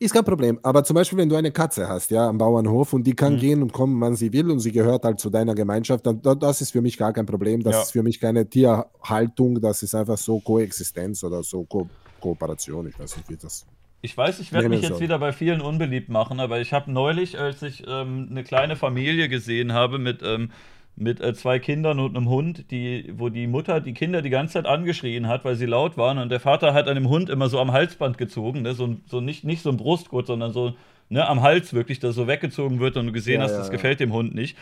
Ist 0.00 0.14
kein 0.14 0.24
Problem. 0.24 0.60
Aber 0.62 0.84
zum 0.84 0.94
Beispiel, 0.94 1.18
wenn 1.18 1.28
du 1.28 1.34
eine 1.34 1.50
Katze 1.50 1.88
hast, 1.88 2.10
ja, 2.10 2.28
am 2.28 2.38
Bauernhof 2.38 2.92
und 2.92 3.04
die 3.04 3.14
kann 3.14 3.34
mhm. 3.34 3.38
gehen 3.38 3.62
und 3.62 3.72
kommen, 3.72 4.00
wann 4.00 4.14
sie 4.14 4.32
will 4.32 4.50
und 4.50 4.60
sie 4.60 4.70
gehört 4.70 5.04
halt 5.04 5.18
zu 5.18 5.28
deiner 5.28 5.54
Gemeinschaft, 5.54 6.06
dann 6.06 6.20
das 6.22 6.60
ist 6.60 6.70
für 6.70 6.80
mich 6.80 6.96
gar 6.96 7.12
kein 7.12 7.26
Problem. 7.26 7.62
Das 7.62 7.74
ja. 7.74 7.82
ist 7.82 7.92
für 7.92 8.02
mich 8.02 8.20
keine 8.20 8.48
Tierhaltung, 8.48 9.60
das 9.60 9.82
ist 9.82 9.94
einfach 9.94 10.18
so 10.18 10.38
Koexistenz 10.40 11.24
oder 11.24 11.42
so 11.42 11.64
Ko 11.64 11.88
Kooperation. 12.20 12.88
Ich 12.88 12.98
weiß 12.98 13.16
nicht, 13.16 13.28
wie 13.28 13.36
das. 13.36 13.66
Ich 14.00 14.16
weiß, 14.16 14.38
ich 14.38 14.52
werde 14.52 14.68
mich 14.68 14.82
jetzt 14.82 15.00
wieder 15.00 15.18
bei 15.18 15.32
vielen 15.32 15.60
unbeliebt 15.60 16.08
machen, 16.08 16.38
aber 16.38 16.60
ich 16.60 16.72
habe 16.72 16.90
neulich, 16.92 17.38
als 17.38 17.62
ich 17.62 17.84
ähm, 17.88 18.28
eine 18.30 18.44
kleine 18.44 18.76
Familie 18.76 19.28
gesehen 19.28 19.72
habe 19.72 19.98
mit 19.98 20.22
ähm, 20.22 20.52
mit 21.00 21.20
äh, 21.20 21.32
zwei 21.32 21.58
Kindern 21.58 22.00
und 22.00 22.16
einem 22.16 22.28
Hund, 22.28 22.70
die, 22.70 23.12
wo 23.16 23.28
die 23.28 23.46
Mutter 23.46 23.80
die 23.80 23.94
Kinder 23.94 24.20
die 24.20 24.30
ganze 24.30 24.54
Zeit 24.54 24.66
angeschrien 24.66 25.28
hat, 25.28 25.44
weil 25.44 25.54
sie 25.54 25.66
laut 25.66 25.96
waren. 25.96 26.18
Und 26.18 26.28
der 26.30 26.40
Vater 26.40 26.74
hat 26.74 26.88
einem 26.88 27.08
Hund 27.08 27.30
immer 27.30 27.48
so 27.48 27.60
am 27.60 27.72
Halsband 27.72 28.18
gezogen, 28.18 28.62
ne? 28.62 28.74
so, 28.74 28.96
so 29.06 29.20
nicht, 29.20 29.44
nicht 29.44 29.62
so 29.62 29.70
ein 29.70 29.76
Brustgurt, 29.76 30.26
sondern 30.26 30.52
so 30.52 30.74
ne, 31.08 31.26
am 31.26 31.42
Hals 31.42 31.72
wirklich, 31.72 32.00
dass 32.00 32.16
so 32.16 32.26
weggezogen 32.26 32.80
wird 32.80 32.96
und 32.96 33.06
du 33.06 33.12
gesehen 33.12 33.36
ja, 33.36 33.42
hast, 33.42 33.52
ja, 33.52 33.58
das 33.58 33.68
ja. 33.68 33.72
gefällt 33.72 34.00
dem 34.00 34.12
Hund 34.12 34.34
nicht. 34.34 34.56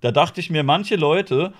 Da 0.00 0.12
dachte 0.12 0.40
ich 0.40 0.50
mir, 0.50 0.62
manche 0.62 0.96
Leute, 0.96 1.52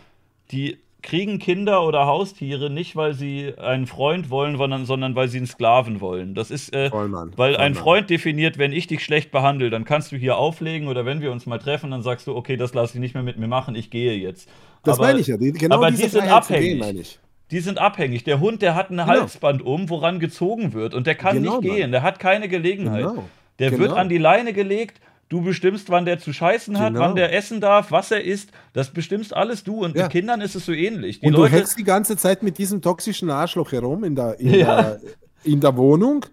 die 0.51 0.78
kriegen 1.03 1.39
Kinder 1.39 1.85
oder 1.85 2.07
Haustiere 2.07 2.71
nicht, 2.71 2.97
weil 2.97 3.15
sie 3.15 3.55
einen 3.59 3.87
Freund 3.87 4.31
wollen, 4.31 4.57
sondern, 4.57 4.87
sondern 4.87 5.15
weil 5.15 5.29
sie 5.29 5.39
einen 5.39 5.47
Sklaven 5.47 6.01
wollen. 6.01 6.35
Das 6.35 6.51
ist, 6.51 6.75
äh, 6.75 6.91
Vollmann, 6.91 7.33
weil 7.37 7.55
Vollmann. 7.55 7.61
ein 7.61 7.75
Freund 7.75 8.11
definiert, 8.11 8.59
wenn 8.59 8.73
ich 8.73 8.87
dich 8.87 9.05
schlecht 9.05 9.31
behandle, 9.31 9.71
dann 9.71 9.85
kannst 9.85 10.13
du 10.13 10.17
hier 10.17 10.37
auflegen 10.37 10.89
oder 10.89 11.05
wenn 11.05 11.21
wir 11.21 11.33
uns 11.33 11.47
mal 11.47 11.59
treffen, 11.59 11.91
dann 11.91 12.03
sagst 12.03 12.27
du, 12.27 12.37
okay, 12.37 12.57
das 12.57 12.73
lasse 12.75 12.95
ich 12.95 13.01
nicht 13.01 13.15
mehr 13.15 13.23
mit 13.23 13.39
mir 13.39 13.49
machen, 13.49 13.75
ich 13.75 13.91
gehe 13.91 14.15
jetzt. 14.15 14.49
Das 14.85 14.99
aber, 14.99 15.09
meine 15.09 15.21
ich 15.21 15.27
ja. 15.27 15.37
Die, 15.37 15.53
genau 15.53 15.77
aber 15.77 15.91
die 15.91 15.97
sind 15.97 16.29
abhängig. 16.29 16.81
Gehen, 16.81 17.05
die 17.51 17.61
sind 17.61 17.79
abhängig. 17.79 18.25
Der 18.25 18.41
Hund, 18.41 18.63
der 18.63 18.75
hat 18.75 18.91
ein 18.91 18.97
genau. 18.97 19.07
Halsband 19.09 19.63
um, 19.63 19.91
woran 19.91 20.21
gezogen 20.21 20.73
wird 20.73 20.95
und 20.95 21.07
der 21.07 21.15
kann 21.17 21.37
genau, 21.37 21.61
nicht 21.61 21.71
gehen. 21.71 21.83
Mann. 21.83 21.93
Der 21.93 22.03
hat 22.03 22.19
keine 22.19 22.49
Gelegenheit. 22.49 23.07
Genau. 23.07 23.25
Der 23.59 23.71
wird 23.73 23.81
genau. 23.81 23.95
an 23.95 24.09
die 24.09 24.19
Leine 24.19 24.53
gelegt 24.53 25.01
Du 25.33 25.41
bestimmst, 25.41 25.89
wann 25.89 26.05
der 26.05 26.19
zu 26.19 26.31
scheißen 26.31 26.78
hat, 26.78 26.93
genau. 26.93 27.07
wann 27.07 27.17
der 27.17 27.35
essen 27.35 27.59
darf, 27.59 27.91
was 27.91 28.11
er 28.11 28.23
isst. 28.23 28.51
Das 28.75 28.91
bestimmst 28.91 29.35
alles 29.35 29.65
du. 29.65 29.83
Und 29.83 29.97
ja. 29.97 30.02
mit 30.02 30.12
Kindern 30.12 30.43
ist 30.43 30.55
es 30.55 30.67
so 30.67 30.73
ähnlich. 30.73 31.20
Die 31.20 31.27
und 31.27 31.33
Leute, 31.33 31.49
du 31.49 31.57
hältst 31.57 31.78
die 31.78 31.85
ganze 31.85 32.19
Zeit 32.19 32.43
mit 32.43 32.59
diesem 32.59 32.83
toxischen 32.83 33.31
Arschloch 33.31 33.73
herum 33.73 34.05
in 34.05 34.15
der, 34.15 34.39
in, 34.39 34.52
ja. 34.52 34.83
der, 34.83 35.01
in 35.44 35.59
der 35.59 35.75
Wohnung. 35.75 36.27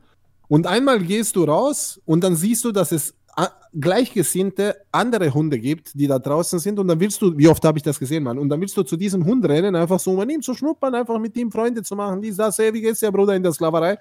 Und 0.50 0.68
einmal 0.68 1.00
gehst 1.00 1.38
du 1.38 1.46
raus 1.46 2.02
und 2.04 2.26
dann 2.26 2.36
siehst 2.36 2.66
du, 2.66 2.74
dass 2.74 2.92
es 2.92 3.16
gleichgesinnte 3.80 4.76
andere 4.92 5.34
Hunde 5.34 5.60
gibt, 5.60 5.94
die 5.94 6.08
da 6.08 6.20
draußen 6.20 6.60
sind. 6.60 6.78
Und 6.78 6.90
dann 6.90 7.00
willst 7.00 7.22
du, 7.22 7.38
wie 7.38 7.48
oft 7.48 7.64
habe 7.64 7.78
ich 7.78 7.84
das 7.84 7.98
gesehen, 7.98 8.24
Mann? 8.24 8.38
Und 8.38 8.50
dann 8.50 8.60
willst 8.60 8.76
du 8.76 8.84
zu 8.84 8.98
diesem 8.98 9.24
Hund 9.24 9.48
rennen, 9.48 9.78
einfach 9.78 10.02
so, 10.02 10.12
um 10.12 10.30
ihn 10.30 10.42
zu 10.42 10.54
schnuppern, 10.54 10.94
einfach 10.94 11.18
mit 11.20 11.38
ihm 11.38 11.50
Freunde 11.50 11.84
zu 11.84 11.96
machen. 11.96 12.22
Ist 12.22 12.38
das, 12.38 12.58
hey, 12.58 12.74
wie 12.74 12.82
geht's 12.82 13.00
dir, 13.00 13.14
Bruder, 13.14 13.34
in 13.34 13.44
der 13.44 13.54
Sklaverei? 13.54 13.98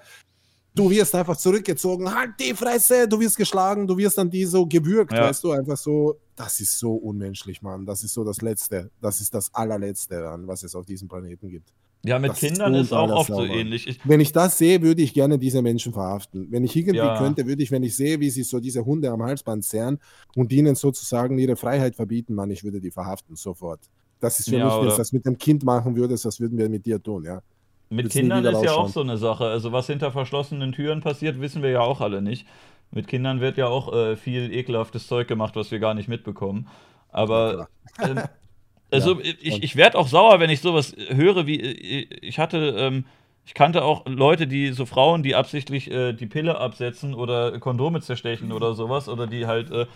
Du 0.78 0.90
wirst 0.90 1.14
einfach 1.14 1.36
zurückgezogen, 1.36 2.12
halt 2.14 2.30
die 2.38 2.54
Fresse, 2.54 3.08
du 3.08 3.18
wirst 3.18 3.36
geschlagen, 3.36 3.86
du 3.86 3.96
wirst 3.96 4.16
dann 4.16 4.30
die 4.30 4.44
so 4.44 4.66
gewürgt, 4.66 5.12
ja. 5.12 5.22
weißt 5.22 5.42
du, 5.42 5.52
einfach 5.52 5.76
so, 5.76 6.18
das 6.36 6.60
ist 6.60 6.78
so 6.78 6.94
unmenschlich, 6.94 7.60
Mann. 7.62 7.84
Das 7.84 8.04
ist 8.04 8.14
so 8.14 8.24
das 8.24 8.40
Letzte, 8.40 8.90
das 9.00 9.20
ist 9.20 9.34
das 9.34 9.52
allerletzte, 9.54 10.22
was 10.44 10.62
es 10.62 10.74
auf 10.74 10.86
diesem 10.86 11.08
Planeten 11.08 11.48
gibt. 11.48 11.72
Ja, 12.04 12.20
mit 12.20 12.30
das 12.30 12.38
Kindern 12.38 12.74
ist, 12.74 12.86
ist 12.86 12.92
auch 12.92 13.10
oft 13.10 13.28
so 13.28 13.44
ähnlich. 13.44 13.88
Ich 13.88 13.98
wenn 14.04 14.20
ich 14.20 14.30
das 14.30 14.56
sehe, 14.56 14.80
würde 14.82 15.02
ich 15.02 15.12
gerne 15.12 15.36
diese 15.36 15.62
Menschen 15.62 15.92
verhaften. 15.92 16.46
Wenn 16.50 16.62
ich 16.62 16.76
irgendwie 16.76 16.98
ja. 16.98 17.18
könnte, 17.18 17.44
würde 17.44 17.60
ich, 17.60 17.72
wenn 17.72 17.82
ich 17.82 17.96
sehe, 17.96 18.20
wie 18.20 18.30
sie 18.30 18.44
so 18.44 18.60
diese 18.60 18.84
Hunde 18.84 19.10
am 19.10 19.20
Halsband 19.20 19.64
zerren 19.64 19.98
und 20.36 20.52
ihnen 20.52 20.76
sozusagen 20.76 21.36
ihre 21.38 21.56
Freiheit 21.56 21.96
verbieten, 21.96 22.34
Mann, 22.34 22.52
ich 22.52 22.62
würde 22.62 22.80
die 22.80 22.92
verhaften, 22.92 23.34
sofort. 23.34 23.80
Das 24.20 24.38
ist 24.38 24.48
für 24.48 24.58
ja, 24.58 24.66
mich, 24.66 24.74
wenn 24.80 24.88
ich 24.88 24.96
das 24.96 25.12
mit 25.12 25.26
dem 25.26 25.38
Kind 25.38 25.64
machen 25.64 25.96
würde, 25.96 26.14
das 26.14 26.40
würden 26.40 26.56
wir 26.56 26.68
mit 26.68 26.86
dir 26.86 27.02
tun, 27.02 27.24
ja. 27.24 27.42
Mit 27.90 28.10
Kindern 28.10 28.44
ist 28.44 28.62
ja 28.62 28.72
auch 28.72 28.88
so 28.88 29.00
eine 29.00 29.16
Sache. 29.16 29.46
Also 29.46 29.72
was 29.72 29.86
hinter 29.86 30.12
verschlossenen 30.12 30.72
Türen 30.72 31.00
passiert, 31.00 31.40
wissen 31.40 31.62
wir 31.62 31.70
ja 31.70 31.80
auch 31.80 32.00
alle 32.00 32.20
nicht. 32.20 32.46
Mit 32.90 33.06
Kindern 33.06 33.40
wird 33.40 33.56
ja 33.56 33.66
auch 33.66 33.92
äh, 33.92 34.16
viel 34.16 34.52
ekelhaftes 34.52 35.06
Zeug 35.06 35.28
gemacht, 35.28 35.56
was 35.56 35.70
wir 35.70 35.78
gar 35.78 35.94
nicht 35.94 36.08
mitbekommen. 36.08 36.68
Aber 37.10 37.68
ähm, 38.02 38.20
also 38.90 39.20
ja. 39.20 39.32
ich, 39.40 39.62
ich 39.62 39.76
werde 39.76 39.98
auch 39.98 40.08
sauer, 40.08 40.40
wenn 40.40 40.50
ich 40.50 40.60
sowas 40.60 40.94
höre, 41.08 41.46
wie 41.46 41.60
äh, 41.60 42.06
ich 42.20 42.38
hatte, 42.38 42.74
ähm, 42.78 43.04
ich 43.44 43.54
kannte 43.54 43.82
auch 43.84 44.04
Leute, 44.06 44.46
die 44.46 44.72
so 44.72 44.84
Frauen, 44.84 45.22
die 45.22 45.34
absichtlich 45.34 45.90
äh, 45.90 46.12
die 46.12 46.26
Pille 46.26 46.58
absetzen 46.58 47.14
oder 47.14 47.58
Kondome 47.58 48.00
zerstechen 48.00 48.52
oder 48.52 48.74
sowas 48.74 49.08
oder 49.08 49.26
die 49.26 49.46
halt 49.46 49.70
äh, 49.70 49.86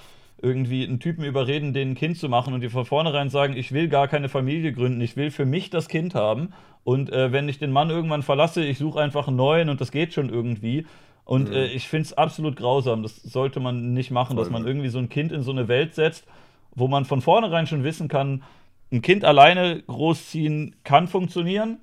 irgendwie 0.43 0.85
einen 0.85 1.01
Typen 1.01 1.25
überreden, 1.25 1.73
den 1.73 1.93
ein 1.93 1.95
Kind 1.95 2.19
zu 2.19 2.29
machen 2.29 2.53
und 2.53 2.61
die 2.61 2.69
von 2.69 2.85
vornherein 2.85 3.31
sagen, 3.31 3.57
ich 3.57 3.73
will 3.73 3.89
gar 3.89 4.09
keine 4.09 4.29
Familie 4.29 4.73
gründen, 4.73 5.01
ich 5.01 5.17
will 5.17 5.31
für 5.31 5.47
mich 5.47 5.71
das 5.71 5.89
Kind 5.89 6.15
haben 6.15 6.53
und 6.85 7.13
äh, 7.13 7.33
wenn 7.33 7.49
ich 7.49 7.59
den 7.59 7.71
Mann 7.71 7.91
irgendwann 7.91 8.23
verlasse, 8.23 8.65
ich 8.65 8.79
suche 8.79 9.01
einfach 9.01 9.29
einen 9.29 9.37
neuen 9.37 9.69
und 9.69 9.81
das 9.81 9.93
geht 9.93 10.13
schon 10.13 10.29
irgendwie. 10.29 10.87
Und 11.25 11.51
mhm. 11.51 11.55
äh, 11.55 11.67
ich 11.67 11.87
finde 11.89 12.07
es 12.07 12.13
absolut 12.13 12.57
grausam, 12.57 13.03
das 13.03 13.17
sollte 13.23 13.61
man 13.61 13.95
nicht 13.95 14.11
machen, 14.11 14.35
Voll, 14.35 14.45
dass 14.45 14.53
man 14.53 14.67
irgendwie 14.67 14.89
so 14.89 14.99
ein 14.99 15.09
Kind 15.09 15.31
in 15.31 15.43
so 15.43 15.53
eine 15.53 15.69
Welt 15.69 15.95
setzt, 15.95 16.27
wo 16.75 16.89
man 16.89 17.05
von 17.05 17.21
vornherein 17.21 17.67
schon 17.67 17.85
wissen 17.85 18.09
kann, 18.09 18.43
ein 18.91 19.03
Kind 19.03 19.25
alleine 19.25 19.83
großziehen 19.87 20.75
kann 20.85 21.07
funktionieren, 21.07 21.79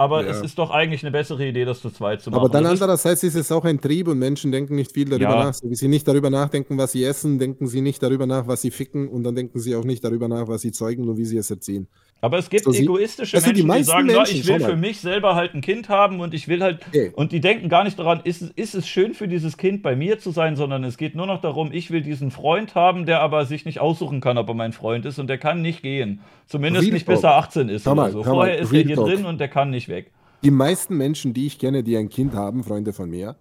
aber 0.00 0.24
ja. 0.24 0.30
es 0.30 0.42
ist 0.42 0.58
doch 0.58 0.70
eigentlich 0.70 1.02
eine 1.02 1.10
bessere 1.10 1.44
Idee, 1.44 1.64
das 1.64 1.80
zu 1.80 1.90
zweit 1.90 2.22
zu 2.22 2.30
machen. 2.30 2.40
Aber 2.40 2.48
dann 2.48 2.66
andererseits 2.66 3.24
ist 3.24 3.34
es 3.34 3.50
auch 3.50 3.64
ein 3.64 3.80
Trieb 3.80 4.06
und 4.06 4.20
Menschen 4.20 4.52
denken 4.52 4.76
nicht 4.76 4.92
viel 4.92 5.06
darüber 5.06 5.30
ja. 5.30 5.44
nach. 5.46 5.54
So 5.54 5.68
wie 5.68 5.74
sie 5.74 5.88
nicht 5.88 6.06
darüber 6.06 6.30
nachdenken, 6.30 6.78
was 6.78 6.92
sie 6.92 7.02
essen, 7.02 7.40
denken 7.40 7.66
sie 7.66 7.80
nicht 7.80 8.00
darüber 8.00 8.24
nach, 8.24 8.46
was 8.46 8.62
sie 8.62 8.70
ficken 8.70 9.08
und 9.08 9.24
dann 9.24 9.34
denken 9.34 9.58
sie 9.58 9.74
auch 9.74 9.82
nicht 9.82 10.04
darüber 10.04 10.28
nach, 10.28 10.46
was 10.46 10.60
sie 10.60 10.70
zeugen 10.70 11.08
und 11.08 11.16
wie 11.16 11.24
sie 11.24 11.36
es 11.36 11.50
erziehen. 11.50 11.88
Aber 12.20 12.38
es 12.38 12.50
gibt 12.50 12.64
so 12.64 12.72
egoistische 12.72 13.36
Menschen, 13.36 13.54
die, 13.54 13.62
die 13.62 13.82
sagen, 13.84 14.06
Menschen, 14.06 14.36
ich 14.36 14.48
will 14.48 14.60
für 14.60 14.76
mich 14.76 15.00
selber 15.00 15.36
halt 15.36 15.54
ein 15.54 15.60
Kind 15.60 15.88
haben 15.88 16.18
und 16.18 16.34
ich 16.34 16.48
will 16.48 16.62
halt, 16.62 16.80
okay. 16.88 17.12
und 17.14 17.30
die 17.30 17.40
denken 17.40 17.68
gar 17.68 17.84
nicht 17.84 17.96
daran, 17.96 18.20
ist, 18.24 18.42
ist 18.56 18.74
es 18.74 18.88
schön 18.88 19.14
für 19.14 19.28
dieses 19.28 19.56
Kind 19.56 19.82
bei 19.82 19.94
mir 19.94 20.18
zu 20.18 20.32
sein, 20.32 20.56
sondern 20.56 20.82
es 20.82 20.96
geht 20.96 21.14
nur 21.14 21.26
noch 21.26 21.40
darum, 21.40 21.70
ich 21.72 21.92
will 21.92 22.02
diesen 22.02 22.32
Freund 22.32 22.74
haben, 22.74 23.06
der 23.06 23.20
aber 23.20 23.46
sich 23.46 23.64
nicht 23.64 23.78
aussuchen 23.78 24.20
kann, 24.20 24.36
ob 24.36 24.48
er 24.48 24.54
mein 24.54 24.72
Freund 24.72 25.06
ist 25.06 25.20
und 25.20 25.28
der 25.28 25.38
kann 25.38 25.62
nicht 25.62 25.82
gehen. 25.82 26.20
Zumindest 26.46 26.86
Real 26.86 26.94
nicht 26.94 27.06
bis 27.06 27.22
er 27.22 27.36
18 27.36 27.68
ist 27.68 27.86
mal, 27.86 28.10
so. 28.10 28.24
Vorher 28.24 28.56
mal, 28.56 28.62
ist 28.62 28.72
er 28.72 28.82
hier 28.82 28.96
talk. 28.96 29.06
drin 29.06 29.24
und 29.24 29.38
der 29.38 29.48
kann 29.48 29.70
nicht 29.70 29.88
weg. 29.88 30.10
Die 30.42 30.50
meisten 30.50 30.96
Menschen, 30.96 31.34
die 31.34 31.46
ich 31.46 31.58
kenne, 31.58 31.84
die 31.84 31.96
ein 31.96 32.08
Kind 32.08 32.34
haben, 32.34 32.64
Freunde 32.64 32.92
von 32.92 33.10
mir, 33.10 33.36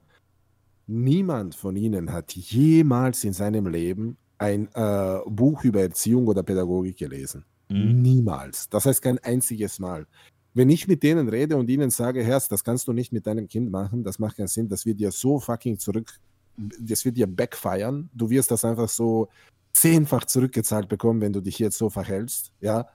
niemand 0.85 1.55
von 1.55 1.75
ihnen 1.75 2.13
hat 2.13 2.33
jemals 2.33 3.23
in 3.23 3.33
seinem 3.33 3.67
Leben 3.67 4.17
ein 4.37 4.69
äh, 4.75 5.17
Buch 5.25 5.63
über 5.63 5.81
Erziehung 5.81 6.27
oder 6.27 6.43
Pädagogik 6.43 6.97
gelesen. 6.97 7.43
Mhm. 7.69 8.01
Niemals. 8.01 8.69
Das 8.69 8.85
heißt 8.85 9.01
kein 9.01 9.19
einziges 9.19 9.79
Mal. 9.79 10.07
Wenn 10.53 10.69
ich 10.69 10.87
mit 10.87 11.03
denen 11.03 11.29
rede 11.29 11.57
und 11.57 11.69
ihnen 11.69 11.91
sage, 11.91 12.23
Herz, 12.23 12.47
das 12.47 12.63
kannst 12.63 12.87
du 12.87 12.93
nicht 12.93 13.11
mit 13.11 13.27
deinem 13.27 13.47
Kind 13.47 13.69
machen, 13.71 14.03
das 14.03 14.17
macht 14.17 14.37
keinen 14.37 14.47
Sinn, 14.47 14.67
das 14.69 14.85
wird 14.85 14.99
dir 14.99 15.11
so 15.11 15.39
fucking 15.39 15.77
zurück, 15.77 16.19
das 16.57 17.05
wird 17.05 17.17
dir 17.17 17.27
backfeiern. 17.27 18.09
Du 18.13 18.29
wirst 18.29 18.49
das 18.49 18.65
einfach 18.65 18.89
so 18.89 19.29
zehnfach 19.73 20.25
zurückgezahlt 20.25 20.89
bekommen, 20.89 21.21
wenn 21.21 21.33
du 21.33 21.41
dich 21.41 21.59
jetzt 21.59 21.77
so 21.77 21.89
verhältst, 21.89 22.51
ja. 22.61 22.87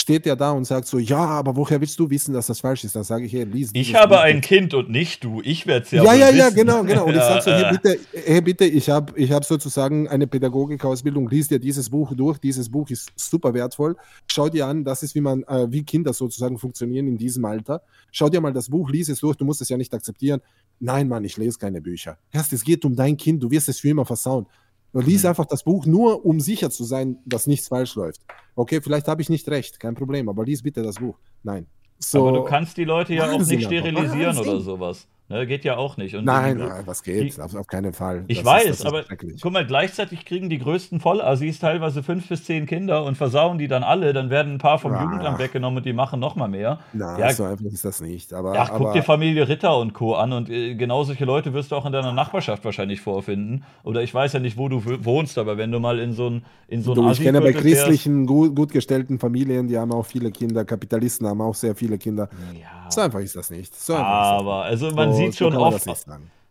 Steht 0.00 0.26
der 0.26 0.34
da 0.36 0.50
und 0.50 0.64
sagt 0.64 0.86
so, 0.88 0.98
ja, 0.98 1.18
aber 1.18 1.54
woher 1.56 1.80
willst 1.80 1.98
du 2.00 2.08
wissen, 2.10 2.32
dass 2.34 2.46
das 2.48 2.60
falsch 2.60 2.84
ist? 2.84 2.96
Dann 2.96 3.04
sage 3.04 3.26
ich, 3.26 3.32
hey, 3.32 3.44
lies. 3.44 3.70
Ich 3.74 3.94
habe 3.94 4.14
Buch. 4.16 4.22
ein 4.22 4.40
Kind 4.40 4.74
und 4.74 4.90
nicht 4.90 5.22
du. 5.22 5.40
Ich 5.44 5.66
werde 5.66 5.84
es 5.84 5.90
ja 5.92 6.02
Ja, 6.02 6.14
ja, 6.14 6.26
wissen. 6.28 6.38
ja, 6.38 6.50
genau, 6.50 6.82
genau. 6.82 7.04
Und 7.04 7.14
ich 7.14 7.20
sage 7.20 7.42
so, 7.42 7.50
hey, 7.52 7.70
bitte, 7.72 7.98
hey, 8.24 8.40
bitte, 8.40 8.64
ich 8.64 8.88
habe 8.90 9.12
ich 9.18 9.30
hab 9.30 9.44
sozusagen 9.44 10.08
eine 10.08 10.26
Pädagogikausbildung, 10.26 11.28
lies 11.28 11.48
dir 11.48 11.58
dieses 11.58 11.90
Buch 11.90 12.12
durch. 12.14 12.38
Dieses 12.38 12.68
Buch 12.70 12.88
ist 12.90 13.10
super 13.16 13.54
wertvoll. 13.54 13.96
Schau 14.26 14.48
dir 14.48 14.66
an, 14.66 14.84
das 14.84 15.02
ist, 15.02 15.14
wie 15.14 15.20
man, 15.20 15.42
äh, 15.44 15.66
wie 15.70 15.82
Kinder 15.82 16.12
sozusagen 16.12 16.58
funktionieren 16.58 17.06
in 17.06 17.18
diesem 17.18 17.44
Alter. 17.44 17.82
Schau 18.10 18.28
dir 18.28 18.40
mal 18.40 18.52
das 18.52 18.68
Buch, 18.68 18.90
lies 18.90 19.08
es 19.08 19.20
durch, 19.20 19.36
du 19.36 19.44
musst 19.44 19.60
es 19.60 19.68
ja 19.68 19.76
nicht 19.76 19.92
akzeptieren. 19.94 20.40
Nein, 20.80 21.08
Mann, 21.08 21.24
ich 21.24 21.36
lese 21.36 21.58
keine 21.58 21.80
Bücher. 21.80 22.16
Erst, 22.32 22.52
es 22.52 22.64
geht 22.64 22.84
um 22.84 22.96
dein 22.96 23.16
Kind, 23.16 23.42
du 23.42 23.50
wirst 23.50 23.68
es 23.68 23.80
für 23.80 23.90
immer 23.90 24.06
versauen. 24.06 24.46
Und 24.92 25.06
lies 25.06 25.22
mhm. 25.22 25.30
einfach 25.30 25.46
das 25.46 25.62
Buch 25.62 25.86
nur, 25.86 26.24
um 26.24 26.40
sicher 26.40 26.70
zu 26.70 26.84
sein, 26.84 27.18
dass 27.24 27.46
nichts 27.46 27.68
falsch 27.68 27.94
läuft. 27.94 28.20
Okay, 28.56 28.80
vielleicht 28.80 29.08
habe 29.08 29.22
ich 29.22 29.28
nicht 29.28 29.48
recht, 29.48 29.78
kein 29.78 29.94
Problem, 29.94 30.28
aber 30.28 30.44
lies 30.44 30.62
bitte 30.62 30.82
das 30.82 30.96
Buch. 30.96 31.18
Nein. 31.42 31.66
So, 31.98 32.28
aber 32.28 32.38
du 32.38 32.44
kannst 32.44 32.76
die 32.76 32.84
Leute 32.84 33.14
ja 33.14 33.30
auch 33.30 33.38
nicht 33.38 33.64
sterilisieren 33.64 34.36
oder 34.38 34.60
sowas. 34.60 35.06
Ne, 35.30 35.46
geht 35.46 35.64
ja 35.64 35.76
auch 35.76 35.96
nicht. 35.96 36.16
Und 36.16 36.24
nein, 36.24 36.58
die, 36.58 36.64
nein, 36.64 36.82
was 36.86 37.04
geht? 37.04 37.36
Die, 37.36 37.40
auf, 37.40 37.54
auf, 37.54 37.68
keinen 37.68 37.92
Fall. 37.92 38.24
Ich 38.26 38.38
das 38.38 38.46
weiß, 38.46 38.64
ist, 38.64 38.84
aber 38.84 39.04
guck 39.40 39.52
mal, 39.52 39.64
gleichzeitig 39.64 40.24
kriegen 40.24 40.50
die 40.50 40.58
größten 40.58 40.98
Vollassis 40.98 41.60
teilweise 41.60 42.02
fünf 42.02 42.28
bis 42.28 42.42
zehn 42.42 42.66
Kinder 42.66 43.04
und 43.04 43.14
versauen 43.14 43.56
die 43.56 43.68
dann 43.68 43.84
alle. 43.84 44.12
Dann 44.12 44.28
werden 44.28 44.54
ein 44.54 44.58
paar 44.58 44.80
vom 44.80 44.92
ja. 44.92 45.04
Jugendamt 45.04 45.38
weggenommen 45.38 45.76
und 45.78 45.86
die 45.86 45.92
machen 45.92 46.18
noch 46.18 46.34
mal 46.34 46.48
mehr. 46.48 46.80
Na, 46.92 47.16
ja, 47.16 47.32
so 47.32 47.44
einfach 47.44 47.64
ist 47.66 47.84
das 47.84 48.00
nicht. 48.00 48.32
Aber, 48.32 48.56
ja, 48.56 48.62
aber, 48.62 48.78
guck 48.86 48.92
dir 48.92 49.04
Familie 49.04 49.48
Ritter 49.48 49.78
und 49.78 49.94
Co. 49.94 50.16
an 50.16 50.32
und 50.32 50.50
äh, 50.50 50.74
genau 50.74 51.04
solche 51.04 51.26
Leute 51.26 51.54
wirst 51.54 51.70
du 51.70 51.76
auch 51.76 51.86
in 51.86 51.92
deiner 51.92 52.12
Nachbarschaft 52.12 52.64
wahrscheinlich 52.64 53.00
vorfinden. 53.00 53.62
Oder 53.84 54.02
ich 54.02 54.12
weiß 54.12 54.32
ja 54.32 54.40
nicht, 54.40 54.56
wo 54.56 54.68
du 54.68 54.82
wohnst, 55.04 55.38
aber 55.38 55.56
wenn 55.56 55.70
du 55.70 55.78
mal 55.78 56.00
in 56.00 56.12
so 56.12 56.28
ein 56.28 56.42
in 56.66 56.82
so 56.82 56.92
du, 56.92 57.08
Ich 57.08 57.20
kenne 57.20 57.40
bei 57.40 57.52
christlichen, 57.52 58.26
gut, 58.26 58.56
gut 58.56 58.72
gestellten 58.72 59.20
Familien, 59.20 59.68
die 59.68 59.78
haben 59.78 59.92
auch 59.92 60.06
viele 60.06 60.32
Kinder. 60.32 60.64
Kapitalisten 60.64 61.28
haben 61.28 61.40
auch 61.40 61.54
sehr 61.54 61.76
viele 61.76 61.98
Kinder. 61.98 62.28
Ja. 62.60 62.79
So 62.90 63.00
einfach 63.00 63.20
ist 63.20 63.36
das 63.36 63.50
nicht. 63.50 63.74
So 63.74 63.94
aber 63.94 64.64
also 64.64 64.90
man 64.90 65.12
so, 65.12 65.18
sieht 65.18 65.36
schon 65.36 65.52
so 65.52 65.60
oft 65.60 65.86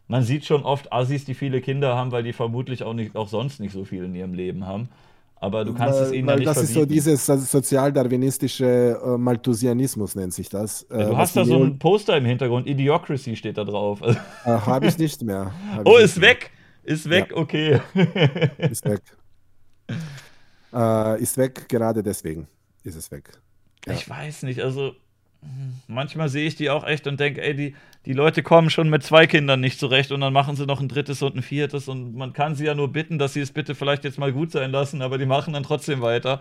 man 0.07 0.23
sieht 0.23 0.43
schon 0.45 0.63
oft 0.63 0.91
Assis, 0.91 1.23
die 1.23 1.35
viele 1.35 1.61
Kinder 1.61 1.95
haben, 1.95 2.11
weil 2.11 2.23
die 2.23 2.33
vermutlich 2.33 2.83
auch, 2.83 2.93
nicht, 2.93 3.15
auch 3.15 3.27
sonst 3.27 3.59
nicht 3.59 3.73
so 3.73 3.85
viel 3.85 4.03
in 4.05 4.15
ihrem 4.15 4.33
Leben 4.33 4.65
haben. 4.65 4.89
Aber 5.35 5.63
du 5.63 5.73
kannst 5.73 5.99
weil, 5.99 6.07
es 6.07 6.11
ihnen 6.11 6.27
ja 6.27 6.35
nicht 6.35 6.47
Das 6.47 6.57
verbieten. 6.57 6.97
ist 6.97 7.25
so 7.25 7.25
dieses 7.25 7.51
sozialdarwinistische 7.51 8.99
äh, 9.01 9.17
Malthusianismus, 9.17 10.15
nennt 10.15 10.33
sich 10.33 10.49
das. 10.49 10.83
Äh, 10.83 10.99
ja, 10.99 11.09
du 11.09 11.17
hast 11.17 11.35
da 11.35 11.45
so 11.45 11.63
ein 11.63 11.79
Poster 11.79 12.17
im 12.17 12.25
Hintergrund, 12.25 12.67
Idiocracy 12.67 13.35
steht 13.35 13.57
da 13.57 13.63
drauf. 13.63 14.01
Äh, 14.01 14.15
Habe 14.45 14.87
ich 14.87 14.97
nicht 14.97 15.21
mehr. 15.21 15.53
Hab 15.75 15.87
oh, 15.87 15.97
ist 15.97 16.19
weg! 16.19 16.51
Mehr. 16.83 16.93
Ist 16.95 17.09
weg, 17.09 17.27
ja. 17.29 17.37
okay. 17.37 17.79
ist 18.57 18.83
weg. 18.85 19.01
Äh, 20.73 21.21
ist 21.21 21.37
weg, 21.37 21.69
gerade 21.69 22.01
deswegen 22.01 22.47
ist 22.83 22.95
es 22.95 23.11
weg. 23.11 23.29
Ja. 23.85 23.93
Ich 23.93 24.09
weiß 24.09 24.43
nicht, 24.43 24.61
also 24.61 24.93
manchmal 25.87 26.29
sehe 26.29 26.47
ich 26.47 26.55
die 26.55 26.69
auch 26.69 26.85
echt 26.85 27.07
und 27.07 27.19
denke, 27.19 27.41
ey, 27.41 27.55
die, 27.55 27.75
die 28.05 28.13
Leute 28.13 28.43
kommen 28.43 28.69
schon 28.69 28.89
mit 28.89 29.03
zwei 29.03 29.27
Kindern 29.27 29.59
nicht 29.59 29.79
zurecht 29.79 30.11
und 30.11 30.21
dann 30.21 30.33
machen 30.33 30.55
sie 30.55 30.65
noch 30.65 30.81
ein 30.81 30.87
drittes 30.87 31.21
und 31.21 31.35
ein 31.35 31.41
viertes 31.41 31.87
und 31.87 32.15
man 32.15 32.33
kann 32.33 32.55
sie 32.55 32.65
ja 32.65 32.75
nur 32.75 32.91
bitten, 32.91 33.19
dass 33.19 33.33
sie 33.33 33.41
es 33.41 33.51
bitte 33.51 33.75
vielleicht 33.75 34.03
jetzt 34.03 34.17
mal 34.17 34.31
gut 34.31 34.51
sein 34.51 34.71
lassen, 34.71 35.01
aber 35.01 35.17
die 35.17 35.25
machen 35.25 35.53
dann 35.53 35.63
trotzdem 35.63 36.01
weiter. 36.01 36.39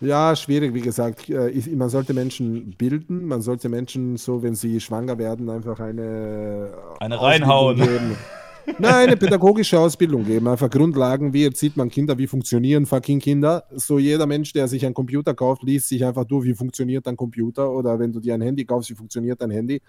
Ja, 0.00 0.36
schwierig, 0.36 0.74
wie 0.74 0.80
gesagt. 0.80 1.28
Äh, 1.28 1.52
man 1.74 1.88
sollte 1.88 2.14
Menschen 2.14 2.72
bilden, 2.78 3.26
man 3.26 3.42
sollte 3.42 3.68
Menschen 3.68 4.16
so, 4.16 4.42
wenn 4.42 4.54
sie 4.54 4.80
schwanger 4.80 5.18
werden, 5.18 5.50
einfach 5.50 5.80
eine 5.80 6.72
eine 7.00 7.20
reinhauen. 7.20 8.16
Nein, 8.78 9.08
eine 9.08 9.16
pädagogische 9.16 9.78
Ausbildung 9.78 10.24
geben. 10.24 10.48
Einfach 10.48 10.70
Grundlagen, 10.70 11.32
wie 11.32 11.44
erzieht 11.44 11.76
man 11.76 11.88
Kinder, 11.88 12.18
wie 12.18 12.26
funktionieren 12.26 12.86
fucking 12.86 13.20
Kinder. 13.20 13.64
So 13.74 13.98
jeder 13.98 14.26
Mensch, 14.26 14.52
der 14.52 14.68
sich 14.68 14.84
einen 14.84 14.94
Computer 14.94 15.34
kauft, 15.34 15.62
liest 15.62 15.88
sich 15.88 16.04
einfach 16.04 16.24
durch, 16.24 16.46
wie 16.46 16.54
funktioniert 16.54 17.06
ein 17.08 17.16
Computer. 17.16 17.70
Oder 17.70 17.98
wenn 17.98 18.12
du 18.12 18.20
dir 18.20 18.34
ein 18.34 18.40
Handy 18.40 18.64
kaufst, 18.64 18.90
wie 18.90 18.94
funktioniert 18.94 19.40
ein 19.42 19.50
Handy. 19.50 19.80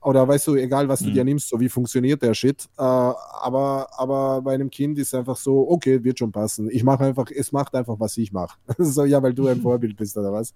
Oder 0.00 0.26
weißt 0.26 0.48
du, 0.48 0.56
egal 0.56 0.88
was 0.88 1.00
du 1.00 1.10
mhm. 1.10 1.14
dir 1.14 1.24
nimmst, 1.24 1.48
so 1.48 1.60
wie 1.60 1.68
funktioniert 1.68 2.22
der 2.22 2.34
Shit. 2.34 2.68
Äh, 2.76 2.82
aber, 2.82 3.86
aber 3.96 4.42
bei 4.42 4.54
einem 4.54 4.70
Kind 4.70 4.98
ist 4.98 5.14
einfach 5.14 5.36
so, 5.36 5.68
okay, 5.70 6.02
wird 6.02 6.18
schon 6.18 6.32
passen. 6.32 6.68
Ich 6.70 6.82
mache 6.84 7.04
einfach, 7.04 7.26
es 7.34 7.52
macht 7.52 7.74
einfach, 7.74 7.98
was 7.98 8.16
ich 8.16 8.32
mache. 8.32 8.58
so, 8.78 9.04
ja, 9.04 9.22
weil 9.22 9.34
du 9.34 9.46
ein 9.46 9.60
Vorbild 9.60 9.96
bist 9.96 10.16
oder 10.16 10.32
was 10.32 10.52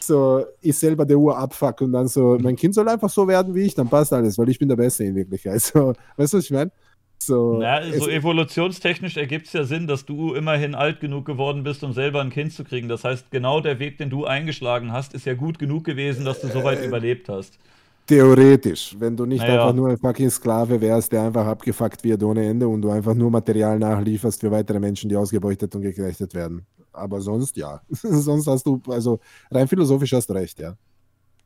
so 0.00 0.44
ich 0.60 0.76
selber 0.76 1.04
der 1.04 1.18
Uhr 1.18 1.36
abfuck 1.36 1.80
und 1.80 1.92
dann 1.92 2.08
so, 2.08 2.36
mein 2.40 2.56
Kind 2.56 2.74
soll 2.74 2.88
einfach 2.88 3.10
so 3.10 3.26
werden 3.26 3.54
wie 3.54 3.62
ich, 3.62 3.74
dann 3.74 3.88
passt 3.88 4.12
alles, 4.12 4.38
weil 4.38 4.48
ich 4.48 4.58
bin 4.58 4.68
der 4.68 4.76
Beste 4.76 5.04
in 5.04 5.14
Wirklichkeit. 5.14 5.60
So, 5.76 5.94
weißt 6.16 6.32
du, 6.32 6.38
was 6.38 6.44
ich 6.44 6.50
meine? 6.50 6.70
So, 7.18 7.60
ja, 7.60 7.82
so 7.92 8.08
evolutionstechnisch 8.08 9.16
ergibt 9.16 9.46
es 9.46 9.52
ja 9.52 9.64
Sinn, 9.64 9.86
dass 9.86 10.04
du 10.04 10.34
immerhin 10.34 10.74
alt 10.74 11.00
genug 11.00 11.24
geworden 11.24 11.62
bist, 11.62 11.82
um 11.82 11.92
selber 11.92 12.20
ein 12.20 12.30
Kind 12.30 12.52
zu 12.52 12.62
kriegen. 12.62 12.88
Das 12.88 13.04
heißt, 13.04 13.30
genau 13.30 13.60
der 13.60 13.78
Weg, 13.78 13.98
den 13.98 14.10
du 14.10 14.26
eingeschlagen 14.26 14.92
hast, 14.92 15.14
ist 15.14 15.26
ja 15.26 15.34
gut 15.34 15.58
genug 15.58 15.84
gewesen, 15.84 16.24
dass 16.24 16.40
du 16.40 16.48
so 16.48 16.62
weit 16.62 16.80
äh, 16.80 16.86
überlebt 16.86 17.28
hast. 17.28 17.58
Theoretisch, 18.06 18.94
wenn 18.98 19.16
du 19.16 19.26
nicht 19.26 19.40
naja. 19.40 19.54
einfach 19.54 19.74
nur 19.74 19.88
ein 19.88 19.98
fucking 19.98 20.30
Sklave 20.30 20.80
wärst, 20.80 21.10
der 21.10 21.22
einfach 21.22 21.46
abgefuckt 21.46 22.04
wird 22.04 22.22
ohne 22.22 22.46
Ende 22.46 22.68
und 22.68 22.80
du 22.82 22.90
einfach 22.90 23.14
nur 23.14 23.30
Material 23.30 23.78
nachlieferst 23.78 24.40
für 24.40 24.50
weitere 24.50 24.78
Menschen, 24.78 25.08
die 25.08 25.16
ausgebeutet 25.16 25.74
und 25.74 25.82
geknechtet 25.82 26.32
werden. 26.32 26.64
Aber 26.92 27.20
sonst 27.20 27.56
ja. 27.56 27.80
sonst 27.90 28.46
hast 28.46 28.64
du, 28.64 28.80
also 28.88 29.18
rein 29.50 29.66
philosophisch 29.66 30.12
hast 30.12 30.30
du 30.30 30.34
recht, 30.34 30.60
ja. 30.60 30.76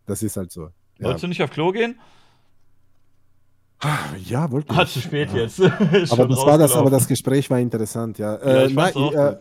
Das 0.05 0.23
ist 0.23 0.37
halt 0.37 0.53
so. 0.53 0.69
Ja. 0.99 1.07
Wolltest 1.07 1.25
du 1.25 1.29
nicht 1.29 1.43
auf 1.43 1.51
Klo 1.51 1.73
gehen? 1.73 1.95
Ja, 4.27 4.51
wollte 4.51 4.73
ich. 4.73 4.79
Ah, 4.79 4.87
zu 4.87 5.01
spät 5.01 5.31
jetzt. 5.33 5.61
aber 6.11 6.29
das 6.29 6.39
war 6.39 6.59
das, 6.59 6.77
aber 6.77 6.91
das 6.91 7.09
Gespräch 7.09 7.49
war 7.49 7.59
interessant, 7.59 8.19
ja. 8.19 8.39
ja 8.39 8.67
ich, 8.67 8.73
äh, 8.73 8.75
na, 8.75 9.31
äh, 9.31 9.37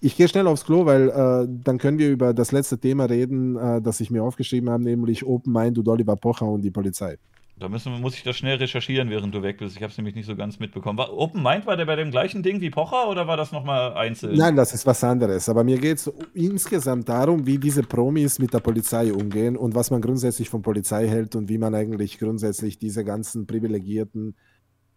ich 0.00 0.16
gehe 0.16 0.28
schnell 0.28 0.46
aufs 0.46 0.64
Klo, 0.64 0.86
weil 0.86 1.08
äh, 1.08 1.48
dann 1.64 1.78
können 1.78 1.98
wir 1.98 2.10
über 2.10 2.32
das 2.32 2.52
letzte 2.52 2.78
Thema 2.78 3.04
reden, 3.04 3.56
äh, 3.56 3.82
das 3.82 4.00
ich 4.00 4.10
mir 4.10 4.22
aufgeschrieben 4.22 4.70
habe, 4.70 4.82
nämlich 4.82 5.24
Open 5.24 5.52
Mind 5.52 5.78
und 5.78 5.88
Oliver 5.88 6.16
Pocher 6.16 6.46
und 6.46 6.62
die 6.62 6.70
Polizei. 6.70 7.18
Da 7.56 7.68
müssen, 7.68 7.92
muss 8.00 8.16
ich 8.16 8.24
das 8.24 8.36
schnell 8.36 8.56
recherchieren, 8.56 9.10
während 9.10 9.32
du 9.32 9.42
weg 9.42 9.58
bist. 9.58 9.76
Ich 9.76 9.82
habe 9.82 9.90
es 9.92 9.96
nämlich 9.96 10.16
nicht 10.16 10.26
so 10.26 10.34
ganz 10.34 10.58
mitbekommen. 10.58 10.98
War, 10.98 11.12
Open 11.16 11.40
Mind 11.40 11.66
war 11.66 11.76
der 11.76 11.84
bei 11.84 11.94
dem 11.94 12.10
gleichen 12.10 12.42
Ding 12.42 12.60
wie 12.60 12.70
Pocher 12.70 13.08
oder 13.08 13.28
war 13.28 13.36
das 13.36 13.52
nochmal 13.52 13.94
einzeln? 13.94 14.36
Nein, 14.36 14.56
das 14.56 14.74
ist 14.74 14.84
was 14.86 15.04
anderes. 15.04 15.48
Aber 15.48 15.62
mir 15.62 15.78
geht 15.78 15.98
es 15.98 16.12
insgesamt 16.34 17.08
darum, 17.08 17.46
wie 17.46 17.58
diese 17.58 17.84
Promis 17.84 18.40
mit 18.40 18.52
der 18.52 18.58
Polizei 18.58 19.12
umgehen 19.12 19.56
und 19.56 19.74
was 19.76 19.92
man 19.92 20.02
grundsätzlich 20.02 20.50
von 20.50 20.62
Polizei 20.62 21.06
hält 21.06 21.36
und 21.36 21.48
wie 21.48 21.58
man 21.58 21.76
eigentlich 21.76 22.18
grundsätzlich 22.18 22.76
diese 22.78 23.04
ganzen 23.04 23.46
privilegierten 23.46 24.34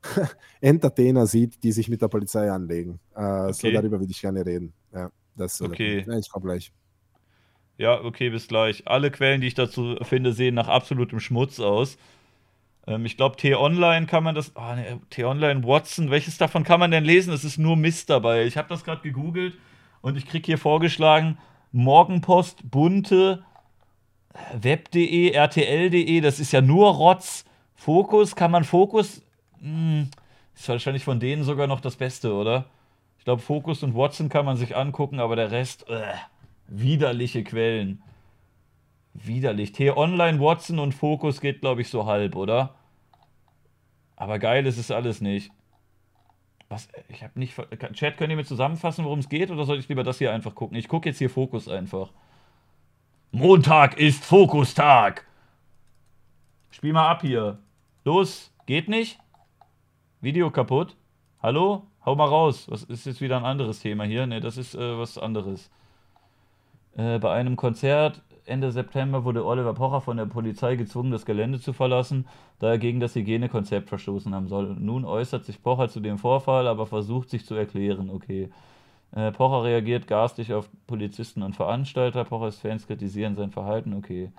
Entertainer 0.61 1.27
sieht, 1.27 1.63
die 1.63 1.71
sich 1.71 1.89
mit 1.89 2.01
der 2.01 2.07
Polizei 2.07 2.49
anlegen. 2.49 2.99
Äh, 3.15 3.19
okay. 3.19 3.53
So 3.53 3.71
darüber 3.71 3.99
würde 3.99 4.11
ich 4.11 4.21
gerne 4.21 4.43
reden. 4.43 4.73
Ja, 4.91 5.11
das 5.35 5.61
okay. 5.61 6.03
Ja, 6.07 6.17
ich 6.17 6.29
komme 6.31 6.45
gleich. 6.45 6.71
Ja, 7.77 8.03
okay, 8.03 8.31
bis 8.31 8.47
gleich. 8.47 8.87
Alle 8.87 9.11
Quellen, 9.11 9.41
die 9.41 9.47
ich 9.47 9.53
dazu 9.53 9.97
finde, 10.01 10.33
sehen 10.33 10.55
nach 10.55 10.67
absolutem 10.67 11.19
Schmutz 11.19 11.59
aus. 11.59 11.97
Ähm, 12.87 13.05
ich 13.05 13.17
glaube, 13.17 13.35
T-Online 13.35 14.07
kann 14.07 14.23
man 14.23 14.33
das. 14.33 14.53
Oh, 14.55 14.73
nee, 14.75 14.99
T-Online, 15.09 15.63
Watson, 15.63 16.09
welches 16.09 16.37
davon 16.37 16.63
kann 16.63 16.79
man 16.79 16.91
denn 16.91 17.03
lesen? 17.03 17.33
Es 17.33 17.43
ist 17.43 17.57
nur 17.57 17.75
Mist 17.75 18.09
dabei. 18.09 18.45
Ich 18.45 18.57
habe 18.57 18.69
das 18.69 18.83
gerade 18.83 19.01
gegoogelt 19.01 19.55
und 20.01 20.17
ich 20.17 20.25
kriege 20.25 20.45
hier 20.45 20.57
vorgeschlagen: 20.57 21.37
Morgenpost, 21.71 22.71
Bunte, 22.71 23.43
Web.de, 24.53 25.31
RTL.de, 25.31 26.21
das 26.21 26.39
ist 26.39 26.51
ja 26.53 26.61
nur 26.61 26.93
Rotz. 26.93 27.45
Fokus, 27.75 28.35
kann 28.35 28.51
man 28.51 28.63
Fokus. 28.63 29.21
Hm, 29.59 30.09
ist 30.55 30.69
wahrscheinlich 30.69 31.03
von 31.03 31.19
denen 31.19 31.43
sogar 31.43 31.67
noch 31.67 31.81
das 31.81 31.95
Beste, 31.95 32.33
oder? 32.33 32.65
Ich 33.19 33.25
glaube, 33.25 33.41
Fokus 33.41 33.83
und 33.83 33.95
Watson 33.95 34.29
kann 34.29 34.45
man 34.45 34.57
sich 34.57 34.75
angucken, 34.75 35.19
aber 35.19 35.35
der 35.35 35.51
Rest, 35.51 35.87
äh, 35.89 36.01
widerliche 36.67 37.43
Quellen. 37.43 38.01
Widerlich. 39.13 39.73
T-Online, 39.73 40.39
Watson 40.39 40.79
und 40.79 40.93
Fokus 40.93 41.41
geht, 41.41 41.61
glaube 41.61 41.81
ich, 41.81 41.89
so 41.89 42.05
halb, 42.05 42.35
oder? 42.35 42.76
Aber 44.17 44.39
geil 44.39 44.65
ist 44.65 44.77
es 44.77 44.91
alles 44.91 45.21
nicht. 45.21 45.51
Was? 46.67 46.89
Ich 47.07 47.23
habe 47.23 47.39
nicht. 47.39 47.55
Chat, 47.93 48.17
könnt 48.17 48.31
ihr 48.31 48.35
mir 48.35 48.43
zusammenfassen, 48.43 49.05
worum 49.05 49.19
es 49.19 49.29
geht? 49.29 49.51
Oder 49.51 49.63
soll 49.63 49.79
ich 49.79 49.87
lieber 49.87 50.03
das 50.03 50.17
hier 50.17 50.33
einfach 50.33 50.53
gucken? 50.53 50.75
Ich 50.75 50.89
gucke 50.89 51.07
jetzt 51.07 51.19
hier 51.19 51.29
Fokus 51.29 51.69
einfach. 51.69 52.11
Montag 53.31 53.97
ist 53.97 54.25
Fokustag. 54.25 55.25
Spiel 56.71 56.93
mal 56.93 57.07
ab 57.07 57.21
hier. 57.21 57.59
Los, 58.03 58.53
geht 58.65 58.89
nicht? 58.89 59.19
Video 60.19 60.49
kaputt? 60.51 60.97
Hallo? 61.41 61.85
Hau 62.03 62.15
mal 62.15 62.25
raus. 62.25 62.67
Was 62.69 62.83
ist 62.83 63.05
jetzt 63.05 63.21
wieder 63.21 63.37
ein 63.37 63.45
anderes 63.45 63.79
Thema 63.79 64.03
hier? 64.05 64.25
Ne, 64.27 64.41
das 64.41 64.57
ist 64.57 64.75
äh, 64.75 64.97
was 64.97 65.17
anderes. 65.17 65.69
Äh, 66.95 67.19
bei 67.19 67.33
einem 67.33 67.55
Konzert 67.55 68.23
Ende 68.47 68.71
September 68.71 69.25
wurde 69.25 69.45
Oliver 69.45 69.73
Pocher 69.73 70.01
von 70.01 70.17
der 70.17 70.25
Polizei 70.25 70.75
gezwungen, 70.75 71.11
das 71.11 71.25
Gelände 71.25 71.59
zu 71.59 71.73
verlassen, 71.73 72.27
da 72.59 72.69
er 72.69 72.77
gegen 72.77 72.99
das 72.99 73.15
Hygienekonzept 73.15 73.89
verstoßen 73.89 74.33
haben 74.33 74.47
soll. 74.47 74.75
Nun 74.79 75.05
äußert 75.05 75.45
sich 75.45 75.61
Pocher 75.61 75.89
zu 75.89 75.99
dem 75.99 76.17
Vorfall, 76.17 76.67
aber 76.67 76.87
versucht 76.87 77.29
sich 77.29 77.45
zu 77.45 77.55
erklären. 77.55 78.09
Okay. 78.09 78.49
Äh, 79.13 79.31
Pocher 79.31 79.63
reagiert 79.63 80.07
garstig 80.07 80.53
auf 80.53 80.69
Polizisten 80.87 81.43
und 81.43 81.55
Veranstalter. 81.55 82.23
Pochers 82.23 82.57
Fans 82.57 82.87
kritisieren 82.87 83.35
sein 83.35 83.51
Verhalten. 83.51 83.93
Okay. 83.93 84.31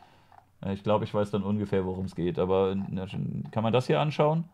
Äh, 0.64 0.72
ich 0.72 0.82
glaube, 0.82 1.04
ich 1.04 1.12
weiß 1.12 1.30
dann 1.30 1.42
ungefähr, 1.42 1.84
worum 1.84 2.06
es 2.06 2.14
geht. 2.14 2.38
Aber 2.38 2.74
na, 2.90 3.06
kann 3.50 3.62
man 3.62 3.72
das 3.72 3.86
hier 3.86 4.00
anschauen? 4.00 4.44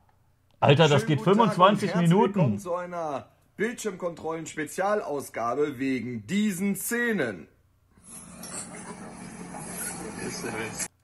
Alter, 0.61 0.89
das 0.89 1.07
geht 1.07 1.21
25 1.21 1.95
Minuten. 1.97 2.35
Willkommen 2.35 2.59
zu 2.59 2.75
einer 2.75 3.27
Bildschirmkontrollen-Spezialausgabe 3.57 5.79
wegen 5.79 6.27
diesen 6.27 6.75
Szenen. 6.75 7.47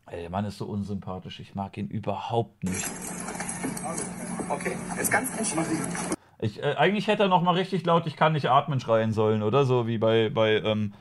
Ey, 0.07 0.23
der 0.23 0.31
Mann 0.31 0.45
ist 0.45 0.59
so 0.59 0.67
unsympathisch. 0.67 1.41
Ich 1.41 1.55
mag 1.55 1.77
ihn 1.77 1.89
überhaupt 1.89 2.65
nicht. 2.65 2.85
Okay, 4.49 4.77
jetzt 4.97 5.13
ganz 5.13 5.37
entspannt. 5.39 5.69
Ich, 6.41 6.63
äh, 6.63 6.75
eigentlich 6.77 7.07
hätte 7.07 7.25
er 7.25 7.29
noch 7.29 7.43
mal 7.43 7.55
richtig 7.55 7.85
laut 7.85 8.07
Ich 8.07 8.17
kann 8.17 8.33
nicht 8.33 8.49
atmen 8.51 8.81
schreien 8.81 9.13
sollen, 9.13 9.43
oder? 9.43 9.65
So 9.65 9.87
wie 9.87 9.99
bei, 9.99 10.31
bei, 10.31 10.55
ähm, 10.57 10.95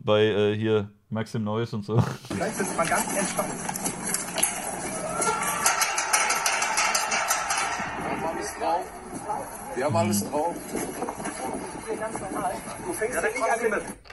bei 0.00 0.24
äh, 0.24 0.56
hier 0.56 0.90
Maxim 1.10 1.44
Neuss 1.44 1.72
und 1.72 1.84
so. 1.84 2.00
Vielleicht 2.28 2.60
ist 2.60 2.76
mal 2.76 2.86
ganz 2.86 3.16
entspannt. 3.16 3.52
Wir 8.04 8.16
haben 8.16 8.36
alles 8.36 8.58
drauf. 8.58 8.84
Wir 9.76 9.84
haben 9.84 9.96
alles 9.96 10.30
drauf. 10.30 10.54
Du 12.86 12.92
fängst 12.92 13.14
ja 13.14 13.22
nicht 13.22 13.42
an 13.42 13.70
mit. 13.70 14.07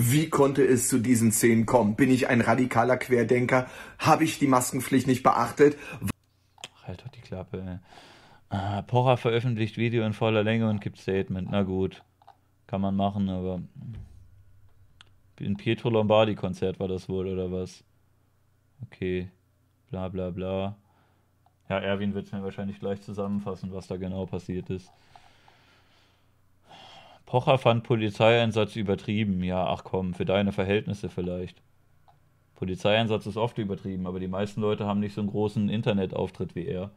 Wie 0.00 0.28
konnte 0.30 0.64
es 0.64 0.86
zu 0.86 1.00
diesen 1.00 1.32
Szenen 1.32 1.66
kommen? 1.66 1.96
Bin 1.96 2.08
ich 2.08 2.28
ein 2.28 2.40
radikaler 2.40 2.96
Querdenker? 2.98 3.66
Habe 3.98 4.22
ich 4.22 4.38
die 4.38 4.46
Maskenpflicht 4.46 5.08
nicht 5.08 5.24
beachtet? 5.24 5.76
Halt 6.84 7.02
doch 7.02 7.08
die 7.08 7.20
Klappe. 7.20 7.80
Ah, 8.48 8.82
Pocher 8.82 9.16
veröffentlicht 9.16 9.76
Video 9.76 10.06
in 10.06 10.12
voller 10.12 10.44
Länge 10.44 10.70
und 10.70 10.80
gibt 10.80 10.98
Statement. 10.98 11.48
Na 11.50 11.64
gut. 11.64 12.04
Kann 12.68 12.80
man 12.80 12.94
machen, 12.94 13.28
aber. 13.28 13.60
Ein 15.40 15.56
Pietro 15.56 15.90
Lombardi-Konzert 15.90 16.78
war 16.78 16.86
das 16.86 17.08
wohl, 17.08 17.26
oder 17.26 17.50
was? 17.50 17.82
Okay. 18.84 19.28
Bla 19.90 20.08
bla 20.10 20.30
bla. 20.30 20.76
Ja, 21.68 21.80
Erwin 21.80 22.14
wird 22.14 22.26
es 22.26 22.32
mir 22.32 22.44
wahrscheinlich 22.44 22.78
gleich 22.78 23.02
zusammenfassen, 23.02 23.72
was 23.72 23.88
da 23.88 23.96
genau 23.96 24.26
passiert 24.26 24.70
ist. 24.70 24.92
Pocher 27.28 27.58
fand 27.58 27.84
Polizeieinsatz 27.84 28.74
übertrieben. 28.74 29.44
Ja, 29.44 29.66
ach 29.66 29.84
komm, 29.84 30.14
für 30.14 30.24
deine 30.24 30.50
Verhältnisse 30.50 31.10
vielleicht. 31.10 31.60
Polizeieinsatz 32.54 33.26
ist 33.26 33.36
oft 33.36 33.58
übertrieben, 33.58 34.06
aber 34.06 34.18
die 34.18 34.28
meisten 34.28 34.62
Leute 34.62 34.86
haben 34.86 35.00
nicht 35.00 35.14
so 35.14 35.20
einen 35.20 35.28
großen 35.28 35.68
Internetauftritt 35.68 36.54
wie 36.54 36.64
er. 36.64 36.90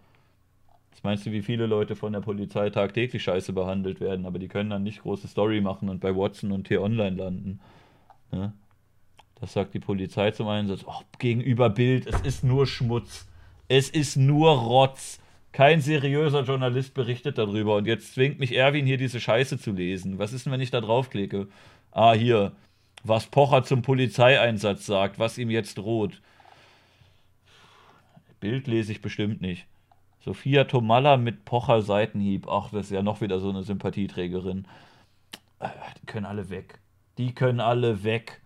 Was 0.92 1.04
meinst 1.04 1.26
du, 1.26 1.34
wie 1.34 1.42
viele 1.42 1.66
Leute 1.66 1.98
von 1.98 2.14
der 2.14 2.22
Polizei 2.22 2.70
tagtäglich 2.70 3.22
scheiße 3.22 3.52
behandelt 3.52 4.00
werden, 4.00 4.26
aber 4.26 4.40
die 4.40 4.48
können 4.48 4.70
dann 4.70 4.84
nicht 4.84 5.02
große 5.02 5.28
Story 5.28 5.60
machen 5.60 5.90
und 5.90 6.00
bei 6.00 6.16
Watson 6.16 6.54
und 6.54 6.64
T-Online 6.64 7.18
landen? 7.18 7.60
Ne? 8.32 8.54
Das 9.42 9.52
sagt 9.52 9.74
die 9.74 9.80
Polizei 9.80 10.32
zum 10.32 10.48
Einsatz. 10.48 10.86
Oh, 10.88 11.02
gegenüber 11.20 11.70
Bild, 11.70 12.08
es 12.08 12.22
ist 12.22 12.46
nur 12.46 12.68
Schmutz. 12.68 13.28
Es 13.68 13.90
ist 13.90 14.16
nur 14.16 14.52
Rotz. 14.52 15.21
Kein 15.52 15.82
seriöser 15.82 16.44
Journalist 16.44 16.94
berichtet 16.94 17.38
darüber. 17.38 17.76
Und 17.76 17.86
jetzt 17.86 18.14
zwingt 18.14 18.40
mich 18.40 18.56
Erwin 18.56 18.86
hier 18.86 18.98
diese 18.98 19.20
Scheiße 19.20 19.58
zu 19.60 19.72
lesen. 19.72 20.18
Was 20.18 20.32
ist 20.34 20.46
denn, 20.46 20.54
wenn 20.54 20.62
ich 20.62 20.72
da 20.72 20.80
draufklicke? 20.82 21.48
Ah, 21.92 22.14
hier. 22.14 22.54
Was 23.04 23.26
Pocher 23.28 23.64
zum 23.64 23.82
Polizeieinsatz 23.82 24.86
sagt, 24.86 25.20
was 25.20 25.38
ihm 25.38 25.50
jetzt 25.50 25.78
droht. 25.78 26.22
Bild 28.40 28.68
lese 28.68 28.92
ich 28.92 29.02
bestimmt 29.02 29.42
nicht. 29.42 29.66
Sophia 30.24 30.66
Tomalla 30.66 31.18
mit 31.18 31.46
Pocher 31.46 31.82
Seitenhieb. 31.82 32.48
Ach, 32.48 32.70
das 32.72 32.86
ist 32.86 32.92
ja 32.92 33.02
noch 33.02 33.22
wieder 33.22 33.40
so 33.40 33.50
eine 33.50 33.64
Sympathieträgerin. 33.64 34.68
Äh, 35.60 35.70
Die 36.02 36.06
können 36.06 36.26
alle 36.26 36.50
weg. 36.50 36.80
Die 37.18 37.34
können 37.34 37.60
alle 37.60 38.04
weg. 38.04 38.42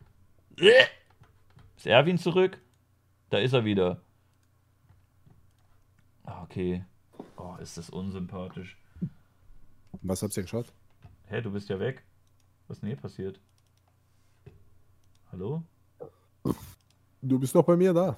Ist 1.78 1.86
Erwin 1.86 2.18
zurück? 2.18 2.60
Da 3.30 3.38
ist 3.40 3.54
er 3.54 3.66
wieder. 3.66 4.02
Ah, 6.26 6.42
Okay. 6.44 6.84
Oh, 7.38 7.56
ist 7.62 7.78
das 7.78 7.90
unsympathisch. 7.90 8.78
Was 10.02 10.22
habt 10.22 10.36
ihr 10.38 10.44
geschaut? 10.44 10.72
Hä, 11.28 11.42
du 11.42 11.52
bist 11.52 11.70
ja 11.70 11.80
weg. 11.80 12.04
Was 12.68 12.78
ist 12.78 12.82
denn 12.82 12.90
hier 12.90 12.98
passiert? 12.98 13.40
Hallo? 15.32 15.64
Du 17.22 17.40
bist 17.40 17.56
doch 17.56 17.64
bei 17.64 17.76
mir 17.76 17.94
da. 17.94 18.18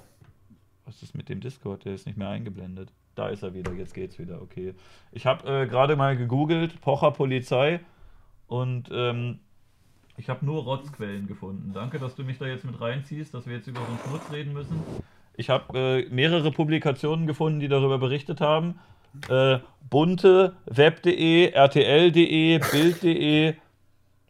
Was 0.85 1.01
ist 1.03 1.15
mit 1.15 1.29
dem 1.29 1.39
Discord? 1.39 1.85
Der 1.85 1.93
ist 1.93 2.05
nicht 2.05 2.17
mehr 2.17 2.29
eingeblendet. 2.29 2.91
Da 3.15 3.29
ist 3.29 3.43
er 3.43 3.53
wieder, 3.53 3.73
jetzt 3.73 3.93
geht's 3.93 4.19
wieder, 4.19 4.41
okay. 4.41 4.75
Ich 5.11 5.25
habe 5.25 5.63
äh, 5.63 5.67
gerade 5.67 5.95
mal 5.95 6.15
gegoogelt, 6.15 6.79
Pocher 6.81 7.11
Polizei, 7.11 7.79
und 8.47 8.89
ähm, 8.91 9.39
ich 10.15 10.29
habe 10.29 10.45
nur 10.45 10.63
Rotzquellen 10.63 11.27
gefunden. 11.27 11.73
Danke, 11.73 11.99
dass 11.99 12.15
du 12.15 12.23
mich 12.23 12.37
da 12.37 12.47
jetzt 12.47 12.63
mit 12.63 12.79
reinziehst, 12.79 13.33
dass 13.33 13.45
wir 13.45 13.57
jetzt 13.57 13.67
über 13.67 13.81
so 13.81 13.87
einen 13.87 13.99
Schmutz 13.99 14.31
reden 14.31 14.53
müssen. 14.53 14.79
Ich 15.35 15.49
habe 15.49 15.77
äh, 15.77 16.09
mehrere 16.09 16.51
Publikationen 16.51 17.27
gefunden, 17.27 17.59
die 17.59 17.67
darüber 17.67 17.99
berichtet 17.99 18.41
haben. 18.41 18.79
Äh, 19.29 19.59
Bunte, 19.89 20.55
Web.de, 20.65 21.51
RTL.de, 21.51 22.59
Bild.de. 22.71 23.53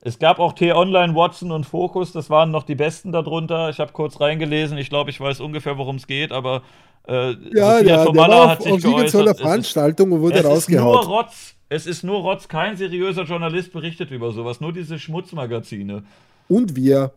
Es 0.01 0.19
gab 0.19 0.39
auch 0.39 0.53
T-Online, 0.53 1.15
Watson 1.15 1.51
und 1.51 1.65
Focus, 1.65 2.11
das 2.11 2.29
waren 2.29 2.51
noch 2.51 2.63
die 2.63 2.75
besten 2.75 3.11
darunter. 3.11 3.69
Ich 3.69 3.79
habe 3.79 3.91
kurz 3.91 4.19
reingelesen, 4.21 4.77
ich 4.77 4.89
glaube, 4.89 5.09
ich 5.09 5.19
weiß 5.19 5.41
ungefähr, 5.41 5.77
worum 5.77 5.95
es 5.97 6.05
geht, 6.07 6.31
aber 6.31 6.61
äh, 7.07 7.31
Ja, 7.31 7.33
Sophia 7.33 7.79
ja, 7.79 7.83
der 7.83 8.05
Tomalla 8.05 8.35
war 8.37 8.49
hat 8.49 8.59
auf, 8.59 8.63
sich 8.63 8.73
auf 8.73 8.81
geäußert. 8.81 9.25
Es 9.27 9.31
ist- 9.33 9.41
Veranstaltung 9.41 10.11
und 10.11 10.21
wurde 10.21 10.39
es 10.39 10.45
ist 10.45 10.69
nur. 10.69 11.03
Rotz. 11.05 11.55
Es 11.69 11.85
ist 11.87 12.03
nur 12.03 12.19
Rotz. 12.21 12.47
Kein 12.47 12.77
seriöser 12.77 13.23
Journalist 13.23 13.73
berichtet 13.73 14.11
über 14.11 14.31
sowas. 14.31 14.61
Nur 14.61 14.71
diese 14.71 14.97
Schmutzmagazine. 14.99 16.03
Und 16.47 16.75
wir. 16.75 17.11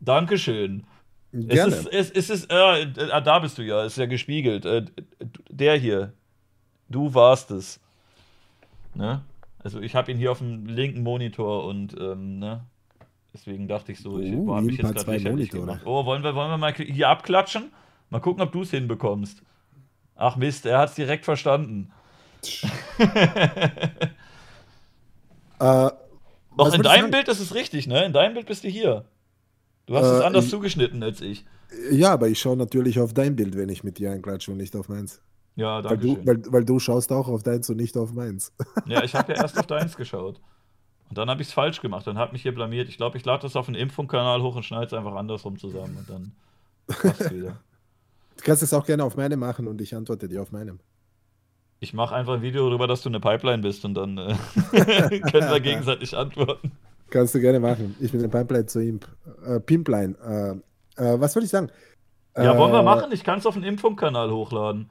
Dankeschön. 0.00 0.84
Gerne. 1.32 1.72
Es 1.74 1.86
ist, 1.86 1.92
es, 1.92 2.10
es 2.10 2.30
ist, 2.30 2.50
äh, 2.50 2.86
da 3.22 3.38
bist 3.38 3.58
du 3.58 3.62
ja, 3.62 3.84
ist 3.84 3.96
ja 3.98 4.06
gespiegelt. 4.06 4.64
Äh, 4.64 4.84
der 5.50 5.76
hier, 5.76 6.12
du 6.88 7.14
warst 7.14 7.50
es. 7.50 7.80
Ne? 8.94 9.22
Also 9.62 9.80
ich 9.80 9.94
habe 9.94 10.10
ihn 10.10 10.18
hier 10.18 10.32
auf 10.32 10.38
dem 10.38 10.66
linken 10.66 11.02
Monitor 11.02 11.64
und 11.66 11.96
ähm, 11.98 12.38
ne? 12.38 12.64
deswegen 13.32 13.68
dachte 13.68 13.92
ich 13.92 14.00
so, 14.00 14.18
ich 14.20 14.32
Uh, 14.34 14.54
habe 14.54 14.66
mich 14.66 14.76
jetzt 14.78 14.94
gerade 14.94 15.10
lächerlich 15.12 15.52
Monitore. 15.52 15.60
gemacht. 15.78 15.82
Oh, 15.86 16.04
wollen 16.04 16.22
wir, 16.22 16.34
wollen 16.34 16.50
wir 16.50 16.58
mal 16.58 16.74
hier 16.74 17.08
abklatschen? 17.08 17.72
Mal 18.10 18.20
gucken, 18.20 18.42
ob 18.42 18.52
du 18.52 18.62
es 18.62 18.70
hinbekommst. 18.70 19.42
Ach 20.16 20.36
Mist, 20.36 20.66
er 20.66 20.78
hat 20.78 20.90
es 20.90 20.94
direkt 20.96 21.24
verstanden. 21.24 21.90
Äh, 25.60 25.90
Doch, 26.56 26.74
in 26.74 26.82
deinem? 26.82 27.10
Bild 27.10 27.28
ist 27.28 27.38
es 27.40 27.54
richtig, 27.54 27.86
ne? 27.86 28.04
In 28.04 28.12
deinem 28.12 28.34
Bild 28.34 28.46
bist 28.46 28.64
du 28.64 28.68
hier. 28.68 29.04
Du 29.86 29.96
hast 29.96 30.06
Äh, 30.06 30.16
es 30.16 30.20
anders 30.22 30.44
ich- 30.46 30.50
zugeschnitten 30.50 31.02
als 31.02 31.20
ich. 31.20 31.44
Ja, 31.90 32.12
aber 32.12 32.28
ich 32.28 32.38
schaue 32.40 32.56
natürlich 32.56 32.98
auf 33.00 33.14
dein 33.14 33.34
Bild, 33.36 33.56
wenn 33.56 33.68
ich 33.68 33.82
mit 33.84 33.98
dir 33.98 34.10
einklatsche 34.12 34.50
und 34.50 34.58
nicht 34.58 34.76
auf 34.76 34.88
meins. 34.88 35.22
Ja, 35.56 35.76
Weil 35.76 35.82
danke 35.82 35.98
du, 35.98 36.14
schön. 36.14 36.26
weil, 36.26 36.42
weil 36.52 36.64
du 36.64 36.78
schaust 36.78 37.12
auch 37.12 37.28
auf 37.28 37.42
deins 37.42 37.68
und 37.70 37.76
nicht 37.76 37.96
auf 37.96 38.12
meins. 38.12 38.52
Ja, 38.86 39.02
ich 39.04 39.14
habe 39.14 39.32
ja 39.34 39.42
erst 39.42 39.58
auf 39.58 39.66
deins 39.66 39.96
geschaut. 39.96 40.40
Und 41.08 41.18
dann 41.18 41.28
habe 41.28 41.42
ich 41.42 41.48
es 41.48 41.54
falsch 41.54 41.82
gemacht 41.82 42.08
und 42.08 42.16
habe 42.16 42.32
mich 42.32 42.40
hier 42.42 42.54
blamiert. 42.54 42.88
Ich 42.88 42.96
glaube, 42.96 43.18
ich 43.18 43.24
lade 43.26 43.42
das 43.42 43.54
auf 43.54 43.66
den 43.66 43.74
Impfungskanal 43.74 44.40
hoch 44.42 44.56
und 44.56 44.62
schneide 44.64 44.86
es 44.86 44.94
einfach 44.94 45.14
andersrum 45.14 45.58
zusammen 45.58 45.96
und 45.98 46.08
dann 46.08 46.32
passt 46.86 47.32
wieder. 47.34 47.56
Du 48.34 48.44
kannst 48.44 48.62
es 48.62 48.72
auch 48.72 48.86
gerne 48.86 49.04
auf 49.04 49.14
meinem 49.14 49.38
machen 49.38 49.68
und 49.68 49.80
ich 49.82 49.94
antworte 49.94 50.26
dir 50.26 50.40
auf 50.42 50.50
meinem. 50.52 50.80
Ich 51.80 51.92
mache 51.92 52.14
einfach 52.14 52.32
ein 52.32 52.42
Video 52.42 52.66
darüber, 52.66 52.86
dass 52.88 53.02
du 53.02 53.10
eine 53.10 53.20
Pipeline 53.20 53.62
bist 53.62 53.84
und 53.84 53.94
dann 53.94 54.16
äh, 54.16 54.34
können 54.72 55.50
wir 55.50 55.60
gegenseitig 55.60 56.16
antworten. 56.16 56.72
Kannst 57.10 57.34
du 57.34 57.40
gerne 57.40 57.60
machen. 57.60 57.94
Ich 58.00 58.10
bin 58.10 58.24
ein 58.24 58.30
Pipeline 58.30 58.66
zu 58.66 58.80
Imp. 58.80 59.06
Äh, 59.46 59.60
Pimpline. 59.60 60.14
Äh, 60.96 61.04
äh, 61.14 61.20
was 61.20 61.36
wollte 61.36 61.44
ich 61.44 61.50
sagen? 61.50 61.70
Ja, 62.36 62.56
wollen 62.56 62.72
wir 62.72 62.80
Äh, 62.80 62.84
machen? 62.84 63.12
Ich 63.12 63.22
kann 63.22 63.38
es 63.38 63.46
auf 63.46 63.54
den 63.54 63.64
Impfungskanal 63.64 64.30
hochladen. 64.30 64.90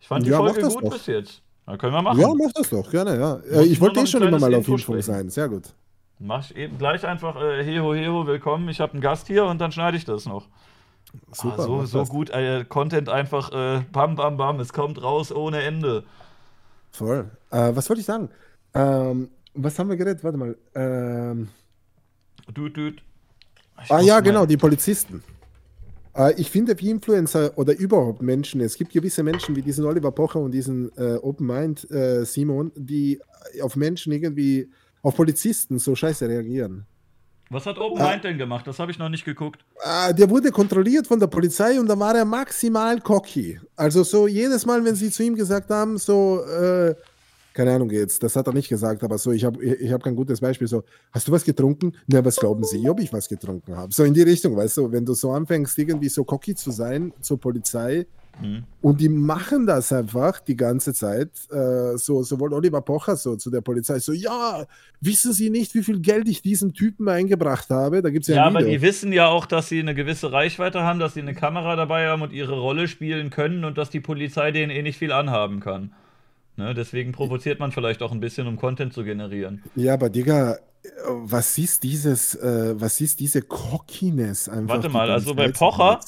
Ich 0.00 0.08
fand 0.08 0.24
die 0.26 0.30
Ja, 0.30 0.38
Folge 0.38 0.62
gut 0.62 0.84
doch. 0.84 0.92
bis 0.92 1.06
jetzt. 1.06 1.42
Dann 1.66 1.76
können 1.78 1.92
wir 1.92 2.02
machen. 2.02 2.20
Ja, 2.20 2.28
mach 2.34 2.52
das 2.52 2.70
doch, 2.70 2.90
gerne, 2.90 3.18
ja. 3.18 3.36
Äh, 3.50 3.64
ich 3.64 3.80
wollte 3.80 4.00
eh 4.00 4.06
schon 4.06 4.22
immer 4.22 4.38
mal 4.38 4.54
auf 4.54 4.64
sprechen. 4.64 5.02
sein. 5.02 5.28
Sehr 5.28 5.48
gut. 5.48 5.74
Mach 6.18 6.42
ich 6.50 6.56
eben 6.56 6.78
gleich 6.78 7.06
einfach 7.06 7.36
äh, 7.36 7.62
Heho 7.62 7.94
Heho, 7.94 8.26
willkommen. 8.26 8.68
Ich 8.68 8.80
habe 8.80 8.92
einen 8.94 9.02
Gast 9.02 9.26
hier 9.26 9.44
und 9.44 9.60
dann 9.60 9.70
schneide 9.70 9.96
ich 9.96 10.04
das 10.04 10.26
noch. 10.26 10.48
Super. 11.32 11.58
ah, 11.58 11.62
so 11.62 11.84
so 11.86 12.04
gut, 12.04 12.30
äh, 12.30 12.64
Content 12.68 13.08
einfach 13.08 13.52
äh, 13.52 13.82
bam 13.92 14.14
bam 14.14 14.36
bam, 14.36 14.60
es 14.60 14.72
kommt 14.72 15.02
raus 15.02 15.32
ohne 15.32 15.62
Ende. 15.62 16.04
Voll. 16.90 17.30
Äh, 17.50 17.70
was 17.74 17.88
wollte 17.88 18.00
ich 18.00 18.06
sagen? 18.06 18.28
Ähm, 18.74 19.30
was 19.54 19.78
haben 19.78 19.88
wir 19.88 19.96
geredet? 19.96 20.22
Warte 20.24 20.38
mal. 20.38 20.56
Ähm, 20.74 21.48
düt. 22.56 23.02
Ich 23.84 23.90
ah 23.90 24.00
ja, 24.00 24.20
genau, 24.20 24.44
die 24.46 24.56
Polizisten. 24.56 25.22
Äh, 26.18 26.34
ich 26.36 26.50
finde, 26.50 26.78
wie 26.80 26.90
Influencer 26.90 27.56
oder 27.56 27.78
überhaupt 27.78 28.20
Menschen, 28.20 28.60
es 28.60 28.76
gibt 28.76 28.92
gewisse 28.92 29.22
Menschen 29.22 29.56
wie 29.56 29.62
diesen 29.62 29.84
Oliver 29.84 30.10
Pocher 30.10 30.40
und 30.40 30.50
diesen 30.50 30.90
äh, 30.98 31.14
Open 31.22 31.46
Mind 31.46 31.90
äh, 31.90 32.24
Simon, 32.24 32.72
die 32.74 33.20
auf 33.62 33.76
Menschen 33.76 34.12
irgendwie, 34.12 34.68
auf 35.02 35.14
Polizisten 35.16 35.78
so 35.78 35.94
scheiße 35.94 36.28
reagieren. 36.28 36.86
Was 37.50 37.64
hat 37.64 37.78
Open 37.78 38.02
Mind 38.02 38.24
denn 38.24 38.36
gemacht? 38.36 38.66
Das 38.66 38.78
habe 38.78 38.90
ich 38.90 38.98
noch 38.98 39.08
nicht 39.08 39.24
geguckt. 39.24 39.64
Ah, 39.82 40.12
der 40.12 40.28
wurde 40.28 40.50
kontrolliert 40.50 41.06
von 41.06 41.18
der 41.18 41.28
Polizei 41.28 41.80
und 41.80 41.86
da 41.86 41.98
war 41.98 42.14
er 42.14 42.26
maximal 42.26 43.00
cocky. 43.00 43.58
Also 43.74 44.02
so 44.02 44.26
jedes 44.26 44.66
Mal, 44.66 44.84
wenn 44.84 44.94
sie 44.94 45.10
zu 45.10 45.22
ihm 45.22 45.34
gesagt 45.34 45.70
haben, 45.70 45.96
so, 45.96 46.44
äh, 46.44 46.94
keine 47.54 47.74
Ahnung 47.74 47.90
jetzt, 47.90 48.22
das 48.22 48.36
hat 48.36 48.46
er 48.46 48.52
nicht 48.52 48.68
gesagt, 48.68 49.02
aber 49.02 49.18
so, 49.18 49.32
ich 49.32 49.44
habe 49.44 49.64
ich, 49.64 49.92
hab 49.92 50.02
kein 50.02 50.16
gutes 50.16 50.40
Beispiel, 50.40 50.68
so, 50.68 50.84
hast 51.12 51.28
du 51.28 51.32
was 51.32 51.44
getrunken? 51.44 51.92
Na, 52.06 52.24
was 52.24 52.36
glauben 52.36 52.64
Sie, 52.64 52.88
ob 52.88 53.00
ich 53.00 53.12
was 53.12 53.28
getrunken 53.28 53.76
habe? 53.76 53.92
So 53.92 54.04
in 54.04 54.14
die 54.14 54.22
Richtung, 54.22 54.56
weißt 54.56 54.76
du, 54.76 54.92
wenn 54.92 55.04
du 55.04 55.14
so 55.14 55.32
anfängst, 55.32 55.78
irgendwie 55.78 56.08
so 56.08 56.24
cocky 56.24 56.54
zu 56.54 56.70
sein 56.70 57.12
zur 57.20 57.40
Polizei, 57.40 58.06
Mhm. 58.40 58.64
Und 58.80 59.00
die 59.00 59.08
machen 59.08 59.66
das 59.66 59.92
einfach 59.92 60.40
die 60.40 60.56
ganze 60.56 60.94
Zeit. 60.94 61.30
Äh, 61.50 61.96
so, 61.96 62.22
sowohl 62.22 62.52
Oliver 62.52 62.80
Pocher 62.80 63.16
so 63.16 63.36
zu 63.36 63.50
der 63.50 63.60
Polizei, 63.60 63.98
so, 63.98 64.12
ja, 64.12 64.64
wissen 65.00 65.32
Sie 65.32 65.50
nicht, 65.50 65.74
wie 65.74 65.82
viel 65.82 66.00
Geld 66.00 66.28
ich 66.28 66.42
diesem 66.42 66.72
Typen 66.72 67.08
eingebracht 67.08 67.70
habe? 67.70 68.02
Da 68.02 68.10
gibt 68.10 68.22
es 68.22 68.28
ja, 68.28 68.36
Ja, 68.36 68.46
aber 68.46 68.62
die 68.62 68.80
wissen 68.82 69.12
ja 69.12 69.28
auch, 69.28 69.46
dass 69.46 69.68
sie 69.68 69.80
eine 69.80 69.94
gewisse 69.94 70.32
Reichweite 70.32 70.82
haben, 70.82 70.98
dass 70.98 71.14
sie 71.14 71.20
eine 71.20 71.34
Kamera 71.34 71.76
dabei 71.76 72.08
haben 72.08 72.22
und 72.22 72.32
ihre 72.32 72.58
Rolle 72.58 72.88
spielen 72.88 73.30
können 73.30 73.64
und 73.64 73.78
dass 73.78 73.90
die 73.90 74.00
Polizei 74.00 74.52
denen 74.52 74.70
eh 74.70 74.82
nicht 74.82 74.98
viel 74.98 75.12
anhaben 75.12 75.60
kann. 75.60 75.92
Ne, 76.58 76.74
deswegen 76.74 77.12
provoziert 77.12 77.60
man 77.60 77.70
vielleicht 77.70 78.02
auch 78.02 78.10
ein 78.10 78.18
bisschen, 78.20 78.48
um 78.48 78.56
Content 78.56 78.92
zu 78.92 79.04
generieren. 79.04 79.62
Ja, 79.76 79.94
aber 79.94 80.10
Digga, 80.10 80.58
was 81.06 81.56
ist 81.56 81.84
dieses, 81.84 82.34
äh, 82.34 82.74
was 82.76 83.00
ist 83.00 83.20
diese 83.20 83.42
Cockiness 83.42 84.48
einfach? 84.48 84.74
Warte 84.74 84.88
mal, 84.88 85.08
also 85.10 85.34
bei 85.34 85.52
Pocher-? 85.52 86.00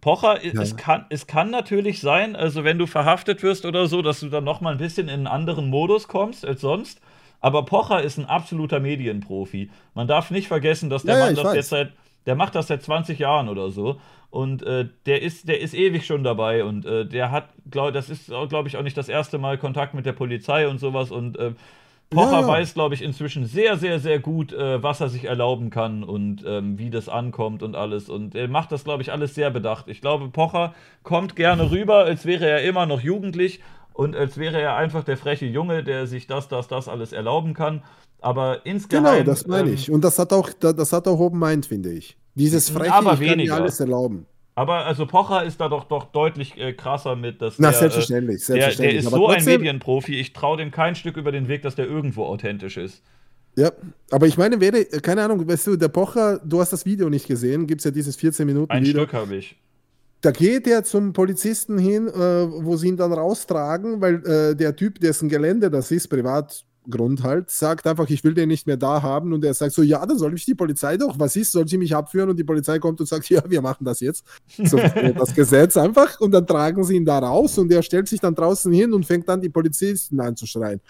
Pocher, 0.00 0.42
Ja. 0.44 0.62
es, 0.62 0.76
kann, 0.76 1.04
es 1.10 1.26
kann 1.26 1.50
natürlich 1.50 2.00
sein, 2.00 2.34
also 2.34 2.64
wenn 2.64 2.78
du 2.78 2.86
verhaftet 2.86 3.42
wirst 3.42 3.66
oder 3.66 3.88
so, 3.88 4.00
dass 4.00 4.20
du 4.20 4.28
dann 4.28 4.44
nochmal 4.44 4.72
ein 4.72 4.78
bisschen 4.78 5.08
in 5.08 5.14
einen 5.14 5.26
anderen 5.26 5.68
Modus 5.68 6.08
kommst 6.08 6.46
als 6.46 6.60
sonst. 6.62 7.00
Aber 7.40 7.64
Pocher 7.64 8.02
ist 8.02 8.16
ein 8.16 8.24
absoluter 8.24 8.80
Medienprofi. 8.80 9.70
Man 9.94 10.08
darf 10.08 10.30
nicht 10.30 10.48
vergessen, 10.48 10.88
dass 10.88 11.02
der 11.02 11.14
Ja, 11.14 11.18
ja, 11.20 11.24
Mann 11.26 11.34
ich 11.34 11.38
das 11.40 11.48
weiß. 11.50 11.54
jetzt 11.56 11.68
seit, 11.68 11.92
der 12.26 12.36
macht 12.36 12.54
das 12.54 12.68
seit 12.68 12.82
20 12.82 13.18
Jahren 13.18 13.48
oder 13.48 13.70
so. 13.70 14.00
Und 14.30 14.62
äh, 14.62 14.88
der, 15.06 15.22
ist, 15.22 15.48
der 15.48 15.60
ist 15.60 15.74
ewig 15.74 16.04
schon 16.06 16.22
dabei 16.22 16.62
und 16.64 16.84
äh, 16.84 17.06
der 17.06 17.30
hat, 17.30 17.48
glaub, 17.70 17.94
das 17.94 18.10
ist, 18.10 18.26
glaube 18.26 18.68
ich, 18.68 18.76
auch 18.76 18.82
nicht 18.82 18.96
das 18.96 19.08
erste 19.08 19.38
Mal 19.38 19.56
Kontakt 19.58 19.94
mit 19.94 20.04
der 20.04 20.12
Polizei 20.12 20.68
und 20.68 20.78
sowas. 20.80 21.10
Und 21.10 21.38
äh, 21.38 21.52
Pocher 22.10 22.40
Ja, 22.40 22.40
ja. 22.42 22.48
weiß, 22.48 22.74
glaube 22.74 22.94
ich, 22.94 23.02
inzwischen 23.02 23.46
sehr, 23.46 23.76
sehr, 23.78 24.00
sehr 24.00 24.18
gut, 24.18 24.52
äh, 24.52 24.82
was 24.82 25.00
er 25.00 25.08
sich 25.08 25.24
erlauben 25.24 25.70
kann 25.70 26.04
und 26.04 26.42
ähm, 26.46 26.78
wie 26.78 26.90
das 26.90 27.08
ankommt 27.08 27.62
und 27.62 27.74
alles. 27.76 28.08
Und 28.08 28.34
er 28.34 28.48
macht 28.48 28.72
das, 28.72 28.84
glaube 28.84 29.02
ich, 29.02 29.12
alles 29.12 29.34
sehr 29.34 29.50
bedacht. 29.50 29.88
Ich 29.88 30.00
glaube, 30.00 30.28
Pocher 30.28 30.74
kommt 31.02 31.36
gerne 31.36 31.70
rüber, 31.70 32.04
als 32.04 32.24
wäre 32.26 32.46
er 32.48 32.62
immer 32.64 32.86
noch 32.86 33.00
jugendlich 33.00 33.60
und 33.92 34.14
als 34.16 34.38
wäre 34.38 34.60
er 34.60 34.76
einfach 34.76 35.04
der 35.04 35.16
freche 35.18 35.46
Junge, 35.46 35.84
der 35.84 36.06
sich 36.06 36.26
das, 36.26 36.48
das, 36.48 36.68
das 36.68 36.88
alles 36.88 37.12
erlauben 37.12 37.54
kann. 37.54 37.82
Aber 38.20 38.64
insgeheim. 38.66 39.04
Genau, 39.04 39.22
das 39.24 39.46
meine 39.46 39.68
ähm, 39.68 39.74
ich. 39.74 39.90
Und 39.90 40.02
das 40.02 40.18
hat 40.18 40.32
auch, 40.32 40.50
da- 40.58 40.72
das 40.72 40.92
hat 40.92 41.06
auch 41.08 41.18
Open 41.20 41.38
Mind, 41.38 41.66
finde 41.66 41.92
ich. 41.92 42.16
Dieses 42.38 42.70
Freche, 42.70 42.92
Aber 42.92 43.18
weniger. 43.20 43.54
alles 43.56 43.80
erlauben. 43.80 44.26
Aber 44.54 44.86
also 44.86 45.06
Pocher 45.06 45.44
ist 45.44 45.60
da 45.60 45.68
doch, 45.68 45.84
doch 45.84 46.04
deutlich 46.10 46.58
äh, 46.58 46.72
krasser 46.72 47.14
mit, 47.14 47.40
dass 47.40 47.58
Na, 47.58 47.70
der, 47.70 47.78
selbstverständlich, 47.78 48.42
äh, 48.42 48.46
der, 48.46 48.54
der 48.56 48.62
selbstverständlich. 48.64 48.98
ist 49.00 49.06
Aber 49.06 49.16
so 49.16 49.26
ein 49.28 49.34
trotzdem- 49.36 49.60
Medienprofi, 49.60 50.14
ich 50.18 50.32
traue 50.32 50.56
dem 50.56 50.70
kein 50.70 50.94
Stück 50.96 51.16
über 51.16 51.30
den 51.30 51.46
Weg, 51.48 51.62
dass 51.62 51.74
der 51.76 51.86
irgendwo 51.86 52.24
authentisch 52.24 52.76
ist. 52.76 53.02
Ja, 53.56 53.72
aber 54.10 54.26
ich 54.26 54.36
meine, 54.36 54.60
wäre, 54.60 54.84
keine 54.84 55.22
Ahnung, 55.22 55.46
weißt 55.48 55.66
du, 55.68 55.76
der 55.76 55.88
Pocher, 55.88 56.38
du 56.44 56.60
hast 56.60 56.72
das 56.72 56.84
Video 56.86 57.08
nicht 57.10 57.26
gesehen, 57.26 57.66
gibt 57.66 57.80
es 57.80 57.84
ja 57.84 57.90
dieses 57.90 58.16
14 58.16 58.46
Minuten 58.46 58.70
Ein 58.70 58.84
Video. 58.84 59.02
Stück 59.02 59.12
habe 59.14 59.36
ich. 59.36 59.56
Da 60.20 60.32
geht 60.32 60.66
er 60.66 60.82
zum 60.82 61.12
Polizisten 61.12 61.78
hin, 61.78 62.08
äh, 62.08 62.12
wo 62.12 62.76
sie 62.76 62.88
ihn 62.88 62.96
dann 62.96 63.12
raustragen, 63.12 64.00
weil 64.00 64.24
äh, 64.26 64.56
der 64.56 64.74
Typ, 64.74 64.98
dessen 65.00 65.28
Gelände 65.28 65.70
das 65.70 65.90
ist, 65.92 66.08
Privatgrund 66.88 67.22
halt, 67.22 67.50
sagt 67.50 67.86
einfach, 67.86 68.08
ich 68.08 68.24
will 68.24 68.34
den 68.34 68.48
nicht 68.48 68.66
mehr 68.66 68.76
da 68.76 69.02
haben. 69.02 69.32
Und 69.32 69.44
er 69.44 69.54
sagt 69.54 69.72
so, 69.72 69.82
ja, 69.82 70.04
dann 70.04 70.18
soll 70.18 70.34
ich 70.34 70.44
die 70.44 70.54
Polizei 70.54 70.96
doch, 70.96 71.18
was 71.18 71.36
ist, 71.36 71.52
soll 71.52 71.68
sie 71.68 71.78
mich 71.78 71.94
abführen? 71.94 72.30
Und 72.30 72.38
die 72.38 72.44
Polizei 72.44 72.78
kommt 72.78 73.00
und 73.00 73.06
sagt, 73.06 73.28
ja, 73.28 73.42
wir 73.48 73.60
machen 73.62 73.84
das 73.84 74.00
jetzt. 74.00 74.24
So 74.64 74.76
äh, 74.78 75.14
das 75.14 75.34
Gesetz 75.34 75.76
einfach. 75.76 76.20
Und 76.20 76.32
dann 76.32 76.46
tragen 76.46 76.82
sie 76.84 76.96
ihn 76.96 77.04
da 77.04 77.18
raus 77.18 77.58
und 77.58 77.70
er 77.72 77.82
stellt 77.82 78.08
sich 78.08 78.20
dann 78.20 78.34
draußen 78.34 78.72
hin 78.72 78.92
und 78.92 79.06
fängt 79.06 79.28
an, 79.28 79.40
die 79.40 79.48
Polizisten 79.48 80.20
anzuschreien. 80.20 80.80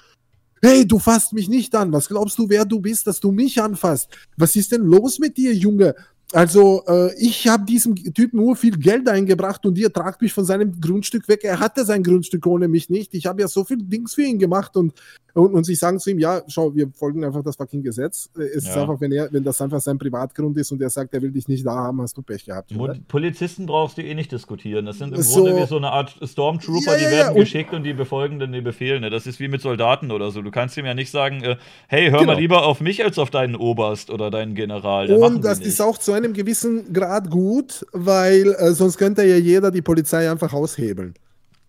Hey, 0.60 0.86
du 0.86 0.98
fasst 0.98 1.32
mich 1.32 1.48
nicht 1.48 1.74
an. 1.74 1.92
Was 1.92 2.08
glaubst 2.08 2.36
du, 2.38 2.48
wer 2.48 2.64
du 2.64 2.80
bist, 2.80 3.06
dass 3.06 3.20
du 3.20 3.30
mich 3.30 3.60
anfasst? 3.62 4.08
Was 4.36 4.56
ist 4.56 4.72
denn 4.72 4.82
los 4.82 5.18
mit 5.20 5.36
dir, 5.36 5.54
Junge? 5.54 5.94
Also, 6.32 6.82
äh, 6.86 7.14
ich 7.18 7.48
habe 7.48 7.64
diesem 7.64 7.94
Typen 7.96 8.36
nur 8.40 8.54
viel 8.54 8.76
Geld 8.76 9.08
eingebracht 9.08 9.64
und 9.64 9.78
ihr 9.78 9.90
tragt 9.90 10.20
mich 10.20 10.32
von 10.34 10.44
seinem 10.44 10.78
Grundstück 10.78 11.26
weg. 11.26 11.40
Er 11.42 11.58
hatte 11.58 11.86
sein 11.86 12.02
Grundstück 12.02 12.46
ohne 12.46 12.68
mich 12.68 12.90
nicht. 12.90 13.14
Ich 13.14 13.24
habe 13.24 13.40
ja 13.40 13.48
so 13.48 13.64
viel 13.64 13.78
Dings 13.78 14.12
für 14.14 14.22
ihn 14.24 14.38
gemacht 14.38 14.76
und, 14.76 14.92
und, 15.32 15.54
und 15.54 15.64
sie 15.64 15.74
sagen 15.74 15.98
zu 15.98 16.10
ihm, 16.10 16.18
ja, 16.18 16.42
schau, 16.48 16.74
wir 16.74 16.90
folgen 16.92 17.24
einfach 17.24 17.42
das 17.42 17.56
fucking 17.56 17.82
Gesetz. 17.82 18.28
Äh, 18.38 18.42
Es 18.42 18.64
ist 18.64 18.74
Ja. 18.74 18.82
einfach, 18.82 19.00
wenn 19.00 19.10
er, 19.12 19.32
wenn 19.32 19.42
das 19.42 19.58
einfach 19.62 19.80
sein 19.80 19.96
Privatgrund 19.96 20.58
ist 20.58 20.70
und 20.70 20.82
er 20.82 20.90
sagt, 20.90 21.14
er 21.14 21.22
will 21.22 21.30
dich 21.30 21.48
nicht 21.48 21.64
da 21.66 21.74
haben, 21.74 22.02
hast 22.02 22.14
du 22.18 22.20
Pech 22.20 22.44
gehabt. 22.44 22.72
Oder? 22.76 22.96
Polizisten 23.08 23.64
brauchst 23.64 23.96
du 23.96 24.02
eh 24.02 24.14
nicht 24.14 24.30
diskutieren. 24.30 24.84
Das 24.84 24.98
sind 24.98 25.14
im 25.14 25.22
So- 25.22 25.44
Grunde 25.44 25.62
wie 25.62 25.66
so 25.66 25.78
eine 25.78 25.92
Art 25.92 26.14
Stormtrooper, 26.22 26.92
Ja, 26.92 26.98
die 26.98 27.04
ja, 27.04 27.10
ja, 27.10 27.16
werden 27.16 27.34
und- 27.36 27.40
geschickt 27.40 27.72
und 27.72 27.84
die 27.84 27.94
befolgen 27.94 28.38
dann 28.38 28.52
die 28.52 28.60
Befehle. 28.60 29.00
Ne? 29.00 29.08
Das 29.08 29.26
ist 29.26 29.40
wie 29.40 29.48
mit 29.48 29.62
Soldaten 29.62 30.10
oder 30.10 30.30
so. 30.30 30.42
Du 30.42 30.50
kannst 30.50 30.76
ihm 30.76 30.84
ja 30.84 30.92
nicht 30.92 31.10
sagen, 31.10 31.42
äh, 31.42 31.56
hey, 31.86 32.10
hör 32.10 32.18
Genau. 32.20 32.34
mal 32.34 32.38
lieber 32.38 32.66
auf 32.66 32.82
mich 32.82 33.02
als 33.02 33.18
auf 33.18 33.30
deinen 33.30 33.56
Oberst 33.56 34.10
oder 34.10 34.30
deinen 34.30 34.54
General. 34.54 35.08
Machen 35.08 35.36
Und 35.36 35.44
das 35.44 35.60
nicht. 35.60 35.68
ist 35.68 35.80
auch 35.80 35.96
zu 35.96 36.17
einem 36.18 36.32
gewissen 36.32 36.92
Grad 36.92 37.30
gut, 37.30 37.86
weil 37.92 38.54
äh, 38.58 38.72
sonst 38.72 38.98
könnte 38.98 39.24
ja 39.24 39.36
jeder 39.36 39.70
die 39.70 39.82
Polizei 39.82 40.30
einfach 40.30 40.52
aushebeln. 40.52 41.14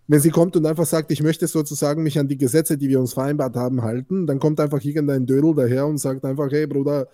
Wenn 0.06 0.20
sie 0.20 0.30
kommt 0.30 0.56
und 0.56 0.66
einfach 0.66 0.86
sagt, 0.86 1.12
ich 1.12 1.22
möchte 1.22 1.46
sozusagen 1.46 2.02
mich 2.02 2.18
an 2.18 2.28
die 2.28 2.36
Gesetze, 2.36 2.76
die 2.76 2.88
wir 2.88 3.00
uns 3.00 3.14
vereinbart 3.14 3.56
haben, 3.56 3.82
halten, 3.82 4.26
dann 4.26 4.40
kommt 4.40 4.58
einfach 4.60 4.82
irgendein 4.82 5.24
Dödel 5.24 5.54
daher 5.54 5.86
und 5.86 5.98
sagt 5.98 6.24
einfach, 6.24 6.50
hey 6.50 6.66
Bruder, 6.66 7.06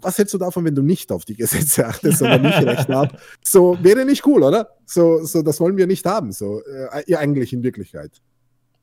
was 0.00 0.18
hältst 0.18 0.34
du 0.34 0.38
davon, 0.38 0.64
wenn 0.64 0.74
du 0.74 0.82
nicht 0.82 1.10
auf 1.10 1.24
die 1.24 1.34
Gesetze 1.34 1.86
achtest, 1.86 2.18
sondern 2.18 2.42
nicht 2.42 2.62
recht 2.62 2.90
ab? 2.90 3.20
So, 3.42 3.78
wäre 3.82 4.04
nicht 4.04 4.26
cool, 4.26 4.42
oder? 4.42 4.68
So, 4.86 5.24
so, 5.24 5.42
das 5.42 5.58
wollen 5.60 5.76
wir 5.76 5.86
nicht 5.86 6.06
haben, 6.06 6.32
so, 6.32 6.60
äh, 6.62 7.02
ja, 7.06 7.18
eigentlich 7.18 7.52
in 7.52 7.62
Wirklichkeit. 7.62 8.20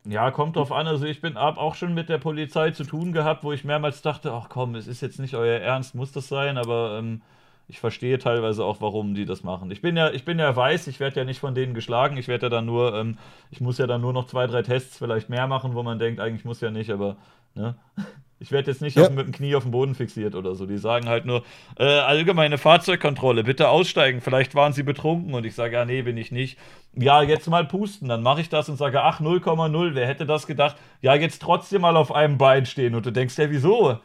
Ja, 0.08 0.30
kommt 0.30 0.56
drauf 0.56 0.72
an. 0.72 0.88
Also 0.88 1.06
ich 1.06 1.20
bin 1.20 1.36
hab 1.36 1.58
auch 1.58 1.74
schon 1.74 1.94
mit 1.96 2.10
der 2.10 2.20
Polizei 2.20 2.72
zu 2.72 2.84
tun 2.84 3.12
gehabt, 3.12 3.44
wo 3.44 3.52
ich 3.52 3.64
mehrmals 3.64 4.04
dachte, 4.04 4.32
ach 4.34 4.50
komm, 4.50 4.76
es 4.76 4.88
ist 4.88 5.02
jetzt 5.02 5.20
nicht 5.20 5.34
euer 5.34 5.60
Ernst, 5.60 5.96
muss 5.96 6.12
das 6.12 6.28
sein, 6.28 6.58
aber 6.58 7.00
ähm, 7.00 7.22
ich 7.68 7.80
verstehe 7.80 8.19
teilweise 8.19 8.64
auch, 8.64 8.80
warum 8.82 9.16
die 9.16 9.26
das 9.26 9.44
machen. 9.44 9.72
Ich 9.72 9.82
bin 9.82 9.98
ja, 9.98 10.11
ich 10.11 10.24
bin 10.26 10.38
ja 10.40 10.56
weiß, 10.56 10.88
ich 10.88 11.00
werde 11.00 11.19
ja 11.22 11.26
nicht 11.26 11.40
von 11.40 11.56
denen 11.56 11.74
geschlagen. 11.74 12.18
Ich 12.18 12.27
werde 12.27 12.45
ja 12.45 12.50
dann 12.50 12.66
nur, 12.66 12.95
ähm, 12.95 13.18
ich 13.52 13.61
muss 13.61 13.77
ja 13.80 13.88
dann 13.88 14.02
nur 14.02 14.14
noch 14.14 14.27
zwei, 14.27 14.45
drei 14.48 14.61
Tests 14.61 14.98
vielleicht 14.98 15.30
mehr 15.30 15.48
machen, 15.48 15.74
wo 15.74 15.82
man 15.84 15.98
denkt, 16.00 16.19
eigentlich 16.19 16.45
muss 16.45 16.61
ja 16.61 16.69
nicht, 16.72 16.92
aber 16.92 17.18
ne? 17.56 17.76
Ich 18.38 18.52
werde 18.52 18.69
jetzt 18.69 18.82
nicht 18.82 18.98
Ja. 18.98 19.03
auf, 19.03 19.11
mit 19.11 19.26
dem 19.27 19.32
Knie 19.32 19.56
auf 19.56 19.64
dem 19.64 19.72
Boden 19.72 19.95
fixiert 19.95 20.35
oder 20.35 20.56
so. 20.56 20.66
Die 20.66 20.77
sagen 20.77 21.08
halt 21.08 21.26
nur, 21.26 21.44
äh, 21.80 21.85
allgemeine 21.85 22.58
Fahrzeugkontrolle, 22.58 23.45
bitte 23.45 23.69
aussteigen. 23.69 24.19
Vielleicht 24.19 24.56
waren 24.56 24.74
sie 24.74 24.84
betrunken 24.84 25.34
und 25.34 25.45
ich 25.45 25.56
sage, 25.56 25.76
ja, 25.76 25.85
nee, 25.85 26.02
bin 26.02 26.18
ich 26.18 26.34
nicht. 26.34 26.60
Ja, 26.94 27.22
jetzt 27.22 27.48
mal 27.48 27.64
pusten. 27.66 28.10
Dann 28.10 28.22
mache 28.22 28.42
ich 28.42 28.50
das 28.50 28.68
und 28.68 28.76
sage, 28.76 29.02
ach, 29.02 29.22
0,0. 29.22 29.95
Wer 29.95 30.06
hätte 30.06 30.26
das 30.26 30.48
gedacht? 30.48 30.76
Ja, 31.02 31.16
jetzt 31.16 31.42
trotzdem 31.42 31.82
mal 31.82 31.95
auf 31.95 32.11
einem 32.14 32.38
Bein 32.38 32.66
stehen. 32.66 32.94
Und 32.94 33.06
du 33.06 33.11
denkst, 33.11 33.38
ja, 33.38 33.50
wieso? 33.50 34.00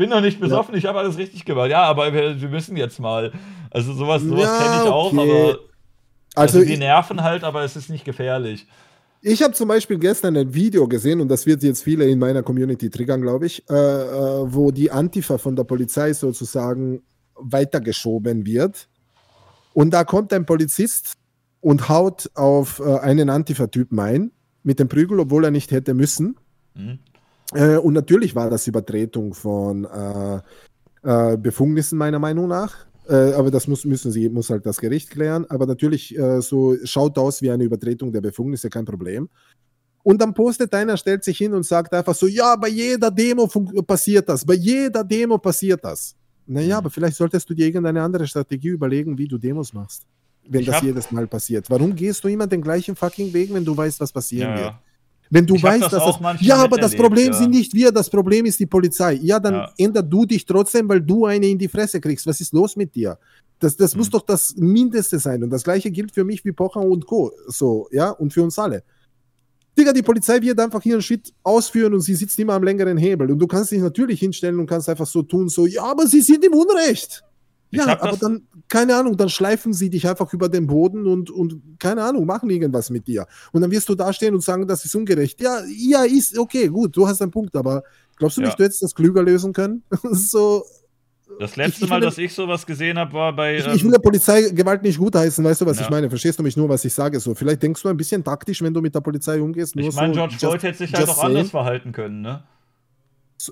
Ich 0.00 0.06
bin 0.08 0.10
doch 0.16 0.22
nicht 0.22 0.40
besoffen, 0.40 0.74
ich 0.74 0.86
habe 0.86 0.98
alles 0.98 1.18
richtig 1.18 1.44
gemacht. 1.44 1.68
Ja, 1.70 1.82
aber 1.82 2.10
wir, 2.14 2.40
wir 2.40 2.48
müssen 2.48 2.74
jetzt 2.74 2.98
mal. 3.00 3.32
Also 3.70 3.92
sowas, 3.92 4.22
sowas 4.22 4.44
Ja, 4.44 4.58
kenne 4.58 4.82
ich 4.84 4.90
auch, 4.90 5.12
okay. 5.12 5.20
aber 5.20 5.58
Also, 6.34 6.58
also, 6.58 6.64
die 6.64 6.72
ich- 6.72 6.78
nerven 6.78 7.22
halt, 7.22 7.44
aber 7.44 7.64
es 7.64 7.76
ist 7.76 7.90
nicht 7.90 8.06
gefährlich. 8.06 8.66
Ich 9.20 9.42
habe 9.42 9.52
zum 9.52 9.68
Beispiel 9.68 9.98
gestern 9.98 10.34
ein 10.38 10.54
Video 10.54 10.88
gesehen, 10.88 11.20
und 11.20 11.28
das 11.28 11.44
wird 11.44 11.62
jetzt 11.62 11.84
viele 11.84 12.06
in 12.06 12.18
meiner 12.18 12.42
Community 12.42 12.88
triggern, 12.88 13.20
glaube 13.20 13.44
ich, 13.44 13.62
äh, 13.68 13.74
äh, 13.74 14.54
wo 14.54 14.70
die 14.70 14.90
Antifa 14.90 15.36
von 15.36 15.54
der 15.54 15.64
Polizei 15.64 16.14
sozusagen 16.14 17.02
weitergeschoben 17.34 18.46
wird. 18.46 18.88
Und 19.74 19.90
da 19.90 20.04
kommt 20.04 20.32
ein 20.32 20.46
Polizist 20.46 21.12
und 21.60 21.90
haut 21.90 22.30
auf 22.34 22.80
äh, 22.80 23.00
einen 23.00 23.28
Antifa-Typen 23.28 23.98
ein 24.00 24.30
mit 24.62 24.78
dem 24.78 24.88
Prügel, 24.88 25.20
obwohl 25.20 25.44
er 25.44 25.50
nicht 25.50 25.70
hätte 25.72 25.92
müssen. 25.92 26.36
Mhm. 26.74 27.00
Äh, 27.54 27.76
und 27.76 27.94
natürlich 27.94 28.34
war 28.34 28.48
das 28.50 28.66
Übertretung 28.66 29.34
von 29.34 29.84
äh, 29.84 30.40
äh, 31.02 31.36
Befugnissen 31.36 31.98
meiner 31.98 32.18
Meinung 32.18 32.48
nach. 32.48 32.74
Äh, 33.08 33.32
aber 33.32 33.50
das 33.50 33.66
muss, 33.66 33.84
müssen 33.84 34.12
sie, 34.12 34.28
muss 34.28 34.50
halt 34.50 34.64
das 34.66 34.78
Gericht 34.78 35.10
klären. 35.10 35.44
Aber 35.48 35.66
natürlich, 35.66 36.16
äh, 36.16 36.40
so 36.40 36.76
schaut 36.84 37.18
aus 37.18 37.42
wie 37.42 37.50
eine 37.50 37.64
Übertretung 37.64 38.12
der 38.12 38.20
Befugnisse, 38.20 38.68
kein 38.70 38.84
Problem. 38.84 39.28
Und 40.02 40.20
dann 40.22 40.32
postet 40.32 40.72
einer, 40.74 40.96
stellt 40.96 41.24
sich 41.24 41.36
hin 41.38 41.52
und 41.52 41.64
sagt 41.66 41.92
einfach 41.92 42.14
so, 42.14 42.26
ja, 42.26 42.56
bei 42.56 42.68
jeder 42.68 43.10
Demo 43.10 43.46
passiert 43.82 44.28
das, 44.28 44.44
bei 44.46 44.54
jeder 44.54 45.04
Demo 45.04 45.36
passiert 45.38 45.84
das. 45.84 46.14
Naja, 46.46 46.76
Mhm. 46.76 46.78
aber 46.78 46.90
vielleicht 46.90 47.16
solltest 47.16 47.48
du 47.50 47.54
dir 47.54 47.66
irgendeine 47.66 48.02
andere 48.02 48.26
Strategie 48.26 48.68
überlegen, 48.68 49.18
wie 49.18 49.28
du 49.28 49.36
Demos 49.38 49.72
machst, 49.74 50.04
wenn 50.48 50.62
Ich 50.62 50.66
das 50.68 50.80
jedes 50.82 51.10
Mal 51.12 51.26
passiert. 51.26 51.68
Warum 51.68 51.94
gehst 51.94 52.24
du 52.24 52.28
immer 52.28 52.46
den 52.46 52.62
gleichen 52.62 52.96
fucking 52.96 53.32
Weg, 53.34 53.52
wenn 53.52 53.64
du 53.64 53.76
weißt, 53.76 54.00
was 54.00 54.10
passieren 54.10 54.50
Ja, 54.52 54.56
wird? 54.56 54.70
ja. 54.72 54.80
Wenn 55.32 55.46
du 55.46 55.54
Ich 55.54 55.62
weißt, 55.62 55.84
das 55.84 55.92
dass 55.92 56.02
auch 56.02 56.12
das. 56.14 56.20
manchmal 56.20 56.48
Ja, 56.48 56.56
aber 56.56 56.76
das 56.76 56.94
Problem 56.96 57.28
ja. 57.28 57.32
sind 57.34 57.50
nicht 57.50 57.72
wir, 57.72 57.92
das 57.92 58.10
Problem 58.10 58.46
ist 58.46 58.58
die 58.58 58.66
Polizei. 58.66 59.14
Ja, 59.22 59.38
dann 59.38 59.54
Ja. 59.54 59.72
änder 59.78 60.02
du 60.02 60.26
dich 60.26 60.44
trotzdem, 60.44 60.88
weil 60.88 61.00
du 61.00 61.24
eine 61.26 61.46
in 61.46 61.56
die 61.58 61.68
Fresse 61.68 62.00
kriegst. 62.00 62.26
Was 62.26 62.40
ist 62.40 62.52
los 62.52 62.74
mit 62.76 62.94
dir? 62.94 63.16
Das, 63.60 63.76
das 63.76 63.94
muss 63.94 64.08
Mhm. 64.08 64.12
doch 64.12 64.22
das 64.22 64.56
Mindeste 64.56 65.18
sein. 65.20 65.42
Und 65.44 65.50
das 65.50 65.62
gleiche 65.62 65.90
gilt 65.90 66.12
für 66.12 66.24
mich 66.24 66.44
wie 66.44 66.50
Pocher 66.52 66.80
und 66.80 67.06
Co. 67.06 67.30
So, 67.46 67.88
ja, 67.92 68.10
und 68.10 68.32
für 68.32 68.42
uns 68.42 68.58
alle. 68.58 68.82
Digga, 69.78 69.92
die 69.92 70.02
Polizei 70.02 70.40
wird 70.42 70.58
einfach 70.58 70.84
ihren 70.84 71.00
Shit 71.00 71.32
ausführen 71.44 71.94
und 71.94 72.00
sie 72.00 72.14
sitzt 72.16 72.36
immer 72.40 72.54
am 72.54 72.64
längeren 72.64 72.96
Hebel. 72.96 73.30
Und 73.30 73.38
du 73.38 73.46
kannst 73.46 73.70
dich 73.70 73.80
natürlich 73.80 74.18
hinstellen 74.18 74.58
und 74.58 74.66
kannst 74.66 74.88
einfach 74.88 75.06
so 75.06 75.22
tun, 75.22 75.48
so, 75.48 75.64
ja, 75.66 75.84
aber 75.84 76.06
sie 76.08 76.20
sind 76.22 76.44
im 76.44 76.54
Unrecht. 76.54 77.22
Ich 77.70 77.78
Ja, 77.78 77.86
aber 77.86 78.10
das- 78.10 78.18
dann, 78.18 78.42
keine 78.68 78.96
Ahnung, 78.96 79.16
dann 79.16 79.28
schleifen 79.28 79.72
sie 79.72 79.90
dich 79.90 80.06
einfach 80.08 80.32
über 80.32 80.48
den 80.48 80.66
Boden 80.66 81.06
und, 81.06 81.30
und 81.30 81.60
keine 81.78 82.02
Ahnung, 82.02 82.26
machen 82.26 82.50
irgendwas 82.50 82.90
mit 82.90 83.06
dir. 83.06 83.26
Und 83.52 83.60
dann 83.62 83.70
wirst 83.70 83.88
du 83.88 83.94
da 83.94 84.12
stehen 84.12 84.34
und 84.34 84.42
sagen, 84.42 84.66
das 84.66 84.84
ist 84.84 84.94
ungerecht. 84.94 85.40
Ja, 85.40 85.58
ja, 85.68 86.04
ist 86.04 86.38
okay, 86.38 86.68
gut, 86.68 86.96
du 86.96 87.06
hast 87.06 87.22
einen 87.22 87.30
Punkt, 87.30 87.54
aber 87.56 87.82
glaubst 88.16 88.36
du 88.36 88.40
Ja. 88.42 88.48
nicht, 88.48 88.58
du 88.58 88.64
hättest 88.64 88.82
das 88.82 88.94
klüger 88.94 89.22
lösen 89.22 89.52
können? 89.52 89.82
so, 90.12 90.64
Das 91.38 91.54
letzte 91.56 91.84
ich 91.84 91.90
Mal, 91.90 92.00
will- 92.00 92.06
dass 92.08 92.18
ich 92.18 92.34
sowas 92.34 92.66
gesehen 92.66 92.98
habe, 92.98 93.12
war 93.12 93.34
bei. 93.34 93.56
Ich, 93.58 93.66
ähm, 93.66 93.72
ich 93.74 93.84
will 93.84 93.92
der 93.92 93.98
Polizei 94.00 94.42
Gewalt 94.50 94.82
nicht 94.82 94.98
gutheißen, 94.98 95.44
weißt 95.44 95.60
du, 95.60 95.66
was 95.66 95.78
Ja. 95.78 95.84
ich 95.84 95.90
meine? 95.90 96.08
Verstehst 96.10 96.38
du 96.38 96.42
mich 96.42 96.56
nur, 96.56 96.68
was 96.68 96.84
ich 96.84 96.92
sage? 96.92 97.20
So, 97.20 97.34
vielleicht 97.36 97.62
denkst 97.62 97.80
du 97.82 97.88
ein 97.88 97.96
bisschen 97.96 98.22
taktisch, 98.24 98.60
wenn 98.62 98.74
du 98.74 98.80
mit 98.80 98.94
der 98.94 99.00
Polizei 99.00 99.40
umgehst. 99.40 99.76
Nur 99.76 99.88
ich 99.88 99.94
meine, 99.94 100.12
so, 100.12 100.18
George 100.18 100.34
Floyd 100.38 100.62
hätte 100.64 100.78
sich 100.78 100.92
halt 100.92 101.08
auch 101.08 101.22
anders 101.22 101.50
verhalten 101.50 101.92
können, 101.92 102.20
ne? 102.20 102.42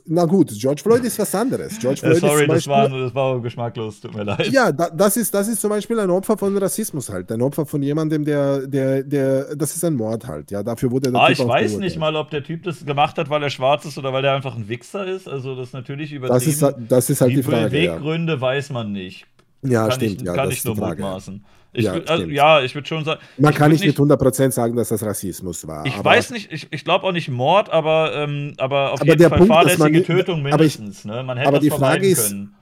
Na 0.07 0.25
gut, 0.25 0.51
George 0.59 0.83
Floyd 0.83 1.03
ist 1.05 1.19
was 1.19 1.35
anderes. 1.35 1.73
Äh, 1.79 1.97
Floyd 1.97 1.99
sorry, 1.99 2.13
ist 2.13 2.21
zum 2.21 2.49
das 2.49 2.67
war, 2.69 2.83
Beispiel, 2.83 3.03
das 3.03 3.15
war 3.15 3.41
geschmacklos, 3.41 4.01
tut 4.01 4.15
mir 4.15 4.25
leid. 4.25 4.49
Ja, 4.49 4.71
da, 4.73 4.91
das, 4.91 5.17
ist, 5.17 5.33
das 5.33 5.49
ist 5.49 5.61
zum 5.61 5.71
Beispiel 5.71 5.99
ein 5.99 6.11
Opfer 6.11 6.37
von 6.37 6.57
Rassismus 6.59 7.09
halt. 7.09 7.31
Ein 7.33 7.41
Opfer 7.43 7.65
von 7.65 7.83
jemandem, 7.83 8.25
der, 8.25 8.67
der, 8.67 9.03
der, 9.03 9.57
das 9.57 9.75
ist 9.75 9.85
ein 9.85 9.95
Mord 9.95 10.27
halt. 10.27 10.51
Ja, 10.51 10.63
dafür 10.63 10.91
wurde 10.91 11.11
der 11.11 11.21
Ah, 11.21 11.29
Typ 11.29 11.39
ich 11.39 11.47
weiß 11.47 11.77
nicht 11.79 11.99
mal, 11.99 12.15
ob 12.17 12.31
der 12.31 12.43
Typ 12.45 12.65
das 12.65 12.85
gemacht 12.85 13.17
hat, 13.19 13.31
weil 13.31 13.43
er 13.43 13.51
schwarz 13.51 13.85
ist 13.85 13.97
oder 13.99 14.13
weil 14.13 14.25
er 14.25 14.35
einfach 14.35 14.57
ein 14.57 14.69
Wichser 14.69 15.07
ist. 15.07 15.29
Also 15.29 15.55
das 15.55 15.69
ist 15.69 15.73
natürlich 15.75 16.13
übertrieben. 16.13 16.39
Das 16.39 16.47
ist, 16.47 16.89
das 16.89 17.11
ist 17.11 17.21
halt 17.21 17.33
die, 17.33 17.43
Frage. 17.43 17.79
Ja, 17.79 17.95
Beweggründe 17.95 18.41
weiß 18.41 18.71
man 18.71 18.93
nicht. 18.93 19.27
ja 19.63 19.83
kann 19.83 19.93
stimmt. 19.93 20.21
ich, 20.21 20.27
ja, 20.27 20.35
kann 20.35 20.45
das 20.45 20.53
ich 20.53 20.59
ist 20.59 20.65
nur 20.67 20.75
die 20.75 20.81
mutmaßen. 20.83 21.45
Ich, 21.73 21.85
Ja, 21.85 21.95
würd- 21.95 22.09
also, 22.09 22.25
ja, 22.27 22.63
ich 22.63 22.75
würde 22.75 22.89
schon 22.89 23.05
sagen. 23.05 23.21
Man 23.37 23.53
kann 23.55 23.71
nicht 23.71 23.85
mit 23.85 23.97
100% 23.97 24.51
sagen, 24.53 24.75
dass 24.77 24.89
das 24.89 25.03
Rassismus 25.03 25.67
war. 25.67 25.85
Ich 25.87 26.03
weiß 26.03 26.31
nicht, 26.31 26.51
ich, 26.51 26.67
ich 26.71 26.83
glaube 26.85 27.05
auch 27.07 27.13
nicht 27.13 27.29
Mord, 27.29 27.69
aber, 27.71 28.15
ähm, 28.15 28.55
aber 28.57 28.93
auf 28.93 29.01
Aber 29.03 29.11
jeden 29.11 29.21
Fall 29.29 29.39
Punkt, 29.39 29.49
man 29.49 29.59
fahrlässige 29.69 29.91
nicht- 29.99 30.07
Tötung 30.07 30.47
aber 30.47 30.65
ich- 30.65 30.79
mindestens. 30.79 31.05
ne? 31.05 31.23
Man 31.23 31.37
hätte 31.37 31.49
aber 31.49 31.59
die 31.61 31.71
Frage 31.71 32.07
ist- 32.07 32.29
können. 32.29 32.55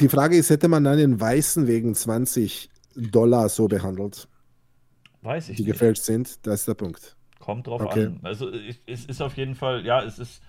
Die 0.00 0.08
Frage 0.08 0.36
ist, 0.36 0.50
hätte 0.50 0.68
man 0.68 0.86
einen 0.86 1.20
Weißen 1.20 1.66
wegen 1.66 1.94
20 1.94 2.70
Dollar 2.96 3.48
so 3.50 3.68
behandelt, 3.68 4.26
Weiß 5.22 5.48
ich 5.50 5.56
die 5.56 5.62
nicht. 5.62 5.72
gefälscht 5.72 6.02
sind? 6.02 6.44
Das 6.46 6.60
ist 6.60 6.68
der 6.68 6.74
Punkt. 6.74 7.14
Kommt 7.38 7.66
drauf 7.66 7.82
Okay. 7.82 8.06
an. 8.06 8.20
Also 8.22 8.48
es 8.86 9.04
ist 9.04 9.20
auf 9.22 9.36
jeden 9.36 9.54
Fall, 9.54 9.84
ja, 9.84 10.02
es 10.02 10.18
ist. 10.18 10.40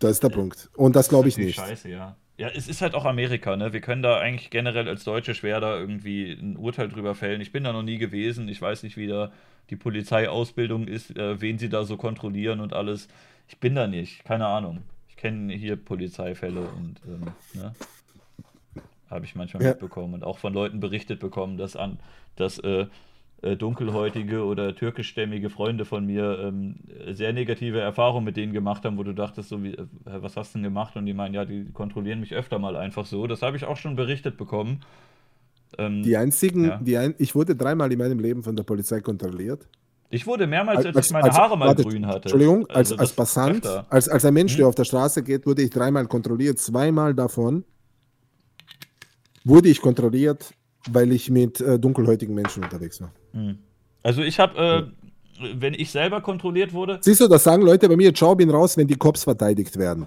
Das 0.00 0.10
ist 0.10 0.22
der 0.22 0.28
Punkt. 0.30 0.68
Und 0.76 0.96
das 0.96 1.08
glaube 1.08 1.28
ich 1.28 1.38
nicht. 1.38 1.54
Scheiße, 1.56 1.88
ja. 1.88 2.16
Ja, 2.42 2.48
es 2.48 2.66
ist 2.66 2.82
halt 2.82 2.96
auch 2.96 3.04
Amerika, 3.04 3.56
ne? 3.56 3.72
Wir 3.72 3.80
können 3.80 4.02
da 4.02 4.18
eigentlich 4.18 4.50
generell 4.50 4.88
als 4.88 5.04
Deutsche 5.04 5.32
schwer 5.32 5.60
da 5.60 5.78
irgendwie 5.78 6.32
ein 6.32 6.56
Urteil 6.56 6.88
drüber 6.88 7.14
fällen. 7.14 7.40
Ich 7.40 7.52
bin 7.52 7.62
da 7.62 7.72
noch 7.72 7.84
nie 7.84 7.98
gewesen. 7.98 8.48
Ich 8.48 8.60
weiß 8.60 8.82
nicht, 8.82 8.96
wie 8.96 9.06
da 9.06 9.30
die 9.70 9.76
Polizeiausbildung 9.76 10.88
ist, 10.88 11.16
äh, 11.16 11.40
wen 11.40 11.58
sie 11.58 11.68
da 11.68 11.84
so 11.84 11.96
kontrollieren 11.96 12.58
und 12.58 12.72
alles. 12.72 13.06
Ich 13.46 13.58
bin 13.58 13.76
da 13.76 13.86
nicht, 13.86 14.24
keine 14.24 14.46
Ahnung. 14.48 14.82
Ich 15.08 15.14
kenne 15.14 15.52
hier 15.54 15.76
Polizeifälle 15.76 16.62
und 16.62 16.96
ähm, 17.06 17.28
ne? 17.54 17.76
habe 19.08 19.24
ich 19.24 19.36
manchmal 19.36 19.62
Ja. 19.62 19.68
mitbekommen 19.70 20.14
und 20.14 20.24
auch 20.24 20.38
von 20.38 20.52
Leuten 20.52 20.80
berichtet 20.80 21.20
bekommen, 21.20 21.58
dass 21.58 21.76
an, 21.76 22.00
dass 22.34 22.58
äh, 22.58 22.86
äh, 23.42 23.56
dunkelhäutige 23.56 24.44
oder 24.44 24.74
türkischstämmige 24.74 25.50
Freunde 25.50 25.84
von 25.84 26.06
mir 26.06 26.38
ähm, 26.40 26.76
sehr 27.10 27.32
negative 27.32 27.80
Erfahrungen 27.80 28.24
mit 28.24 28.36
denen 28.36 28.52
gemacht 28.52 28.84
haben, 28.84 28.96
wo 28.98 29.02
du 29.02 29.12
dachtest, 29.14 29.48
so 29.48 29.62
wie, 29.62 29.74
äh, 29.74 29.86
was 30.04 30.36
hast 30.36 30.54
du 30.54 30.58
denn 30.58 30.64
gemacht? 30.64 30.94
Und 30.96 31.06
die 31.06 31.12
meinen, 31.14 31.34
ja, 31.34 31.44
die 31.44 31.66
kontrollieren 31.72 32.20
mich 32.20 32.34
öfter 32.34 32.58
mal 32.58 32.76
einfach 32.76 33.04
so. 33.04 33.26
Das 33.26 33.42
habe 33.42 33.56
ich 33.56 33.64
auch 33.64 33.76
schon 33.76 33.96
berichtet 33.96 34.36
bekommen. 34.36 34.80
Ähm, 35.78 36.02
Die 36.02 36.16
einzigen, 36.16 36.64
Ja. 36.66 36.76
die 36.82 36.96
ein, 36.96 37.14
ich 37.18 37.34
wurde 37.34 37.56
dreimal 37.56 37.90
in 37.90 37.98
meinem 37.98 38.18
Leben 38.20 38.42
von 38.42 38.54
der 38.54 38.62
Polizei 38.62 39.00
kontrolliert. 39.00 39.66
ich 40.10 40.26
wurde 40.26 40.46
mehrmals, 40.46 40.84
als, 40.84 40.94
Als- 40.96 41.06
ich 41.06 41.12
meine 41.12 41.24
als- 41.24 41.38
Haare 41.38 41.56
mal 41.56 41.68
warte, 41.68 41.82
grün 41.84 42.06
hatte. 42.06 42.22
Entschuldigung, 42.28 42.66
als, 42.66 42.90
Also 42.92 42.96
als 42.96 43.12
Passant, 43.14 43.56
öfter. 43.64 43.86
als, 43.88 44.08
als 44.10 44.24
ein 44.26 44.34
Mensch, 44.34 44.52
Hm? 44.52 44.58
der 44.58 44.66
auf 44.68 44.74
der 44.74 44.84
Straße 44.84 45.22
geht, 45.22 45.46
wurde 45.46 45.62
ich 45.62 45.70
dreimal 45.70 46.06
kontrolliert. 46.06 46.58
Zweimal 46.58 47.14
davon 47.14 47.64
wurde 49.44 49.68
ich 49.70 49.80
kontrolliert, 49.80 50.52
weil 50.90 51.12
ich 51.12 51.30
mit 51.30 51.60
äh, 51.60 51.78
dunkelhäutigen 51.78 52.34
Menschen 52.34 52.62
unterwegs 52.64 53.00
war. 53.00 53.12
Also 54.02 54.22
ich 54.22 54.38
habe, 54.40 54.92
äh, 55.40 55.52
wenn 55.54 55.74
ich 55.74 55.90
selber 55.90 56.20
kontrolliert 56.20 56.72
wurde, 56.72 56.98
Siehst 57.02 57.20
du, 57.20 57.28
das 57.28 57.44
sagen 57.44 57.62
Leute 57.62 57.88
bei 57.88 57.96
mir, 57.96 58.12
ciao, 58.14 58.34
bin 58.34 58.50
raus, 58.50 58.76
wenn 58.76 58.86
die 58.86 58.96
Cops 58.96 59.24
verteidigt 59.24 59.76
werden. 59.78 60.06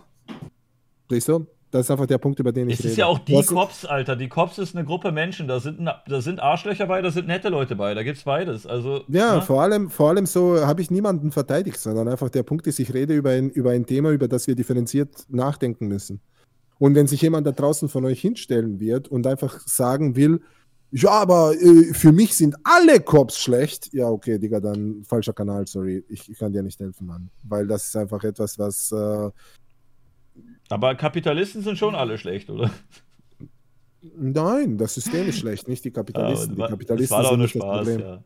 Siehst 1.09 1.27
du? 1.27 1.45
Das 1.71 1.87
ist 1.87 1.91
einfach 1.91 2.05
der 2.05 2.19
Punkt, 2.19 2.39
über 2.39 2.53
den 2.53 2.69
ich 2.69 2.75
Es 2.75 2.79
rede. 2.81 2.89
ist 2.91 2.97
ja 2.97 3.05
auch 3.07 3.19
die 3.19 3.35
hast- 3.35 3.47
Cops, 3.47 3.83
Alter. 3.83 4.15
Die 4.15 4.29
Cops 4.29 4.59
ist 4.59 4.75
eine 4.77 4.85
Gruppe 4.85 5.11
Menschen. 5.11 5.47
Da 5.49 5.59
sind, 5.59 5.79
da 6.07 6.21
sind 6.21 6.39
Arschlöcher 6.39 6.85
bei, 6.87 7.01
da 7.01 7.11
sind 7.11 7.27
nette 7.27 7.49
Leute 7.49 7.75
bei. 7.75 7.93
Da 7.93 8.03
gibt's 8.03 8.23
beides. 8.23 8.65
Also, 8.65 9.01
Ja, 9.09 9.35
ne? 9.37 9.41
vor 9.41 9.61
allem, 9.61 9.89
vor 9.89 10.09
allem 10.09 10.25
so 10.25 10.65
habe 10.65 10.81
ich 10.81 10.89
niemanden 10.89 11.31
verteidigt, 11.33 11.77
sondern 11.79 12.07
einfach 12.07 12.29
der 12.29 12.43
Punkt 12.43 12.65
ist, 12.67 12.79
ich 12.79 12.93
rede 12.93 13.13
über 13.13 13.31
ein, 13.31 13.49
über 13.49 13.71
ein 13.71 13.85
Thema, 13.85 14.11
über 14.11 14.29
das 14.29 14.47
wir 14.47 14.55
differenziert 14.55 15.25
nachdenken 15.27 15.87
müssen. 15.87 16.21
Und 16.79 16.95
wenn 16.95 17.07
sich 17.07 17.21
jemand 17.21 17.45
da 17.45 17.51
draußen 17.51 17.89
von 17.89 18.05
euch 18.05 18.21
hinstellen 18.21 18.79
wird 18.79 19.09
und 19.09 19.27
einfach 19.27 19.59
sagen 19.65 20.15
will, 20.15 20.41
ja, 20.91 21.09
aber 21.09 21.53
äh, 21.53 21.93
für 21.93 22.11
mich 22.11 22.35
sind 22.35 22.55
alle 22.64 22.99
Cops 22.99 23.39
schlecht, 23.39 23.93
ja, 23.93 24.07
okay, 24.07 24.38
Digga, 24.39 24.59
dann 24.59 25.03
falscher 25.03 25.33
Kanal, 25.33 25.67
sorry, 25.67 26.03
ich, 26.07 26.30
ich 26.30 26.38
kann 26.38 26.53
dir 26.53 26.64
nicht 26.64 26.80
helfen, 26.80 27.07
Mann. 27.07 27.30
Weil 27.43 27.67
das 27.67 27.88
ist 27.88 27.95
einfach 27.97 28.23
etwas, 28.23 28.57
was. 28.57 28.91
Äh, 28.91 29.30
Aber 30.69 30.95
Kapitalisten 30.95 31.61
sind 31.64 31.77
schon 31.77 31.95
alle 31.95 32.17
schlecht, 32.17 32.49
oder? 32.49 32.72
nein, 34.17 34.77
das 34.77 34.93
System 34.93 35.27
ist 35.27 35.39
schlecht, 35.39 35.67
nicht 35.67 35.83
die 35.83 35.91
Kapitalisten. 35.91 36.57
Ja, 36.57 36.65
die 36.65 36.72
Kapitalisten 36.72 37.17
das 37.17 37.30
sind 37.30 37.39
nicht 37.39 37.55
das 37.55 37.61
Spaß, 37.61 37.77
Problem. 37.77 37.99
ja. 37.99 38.23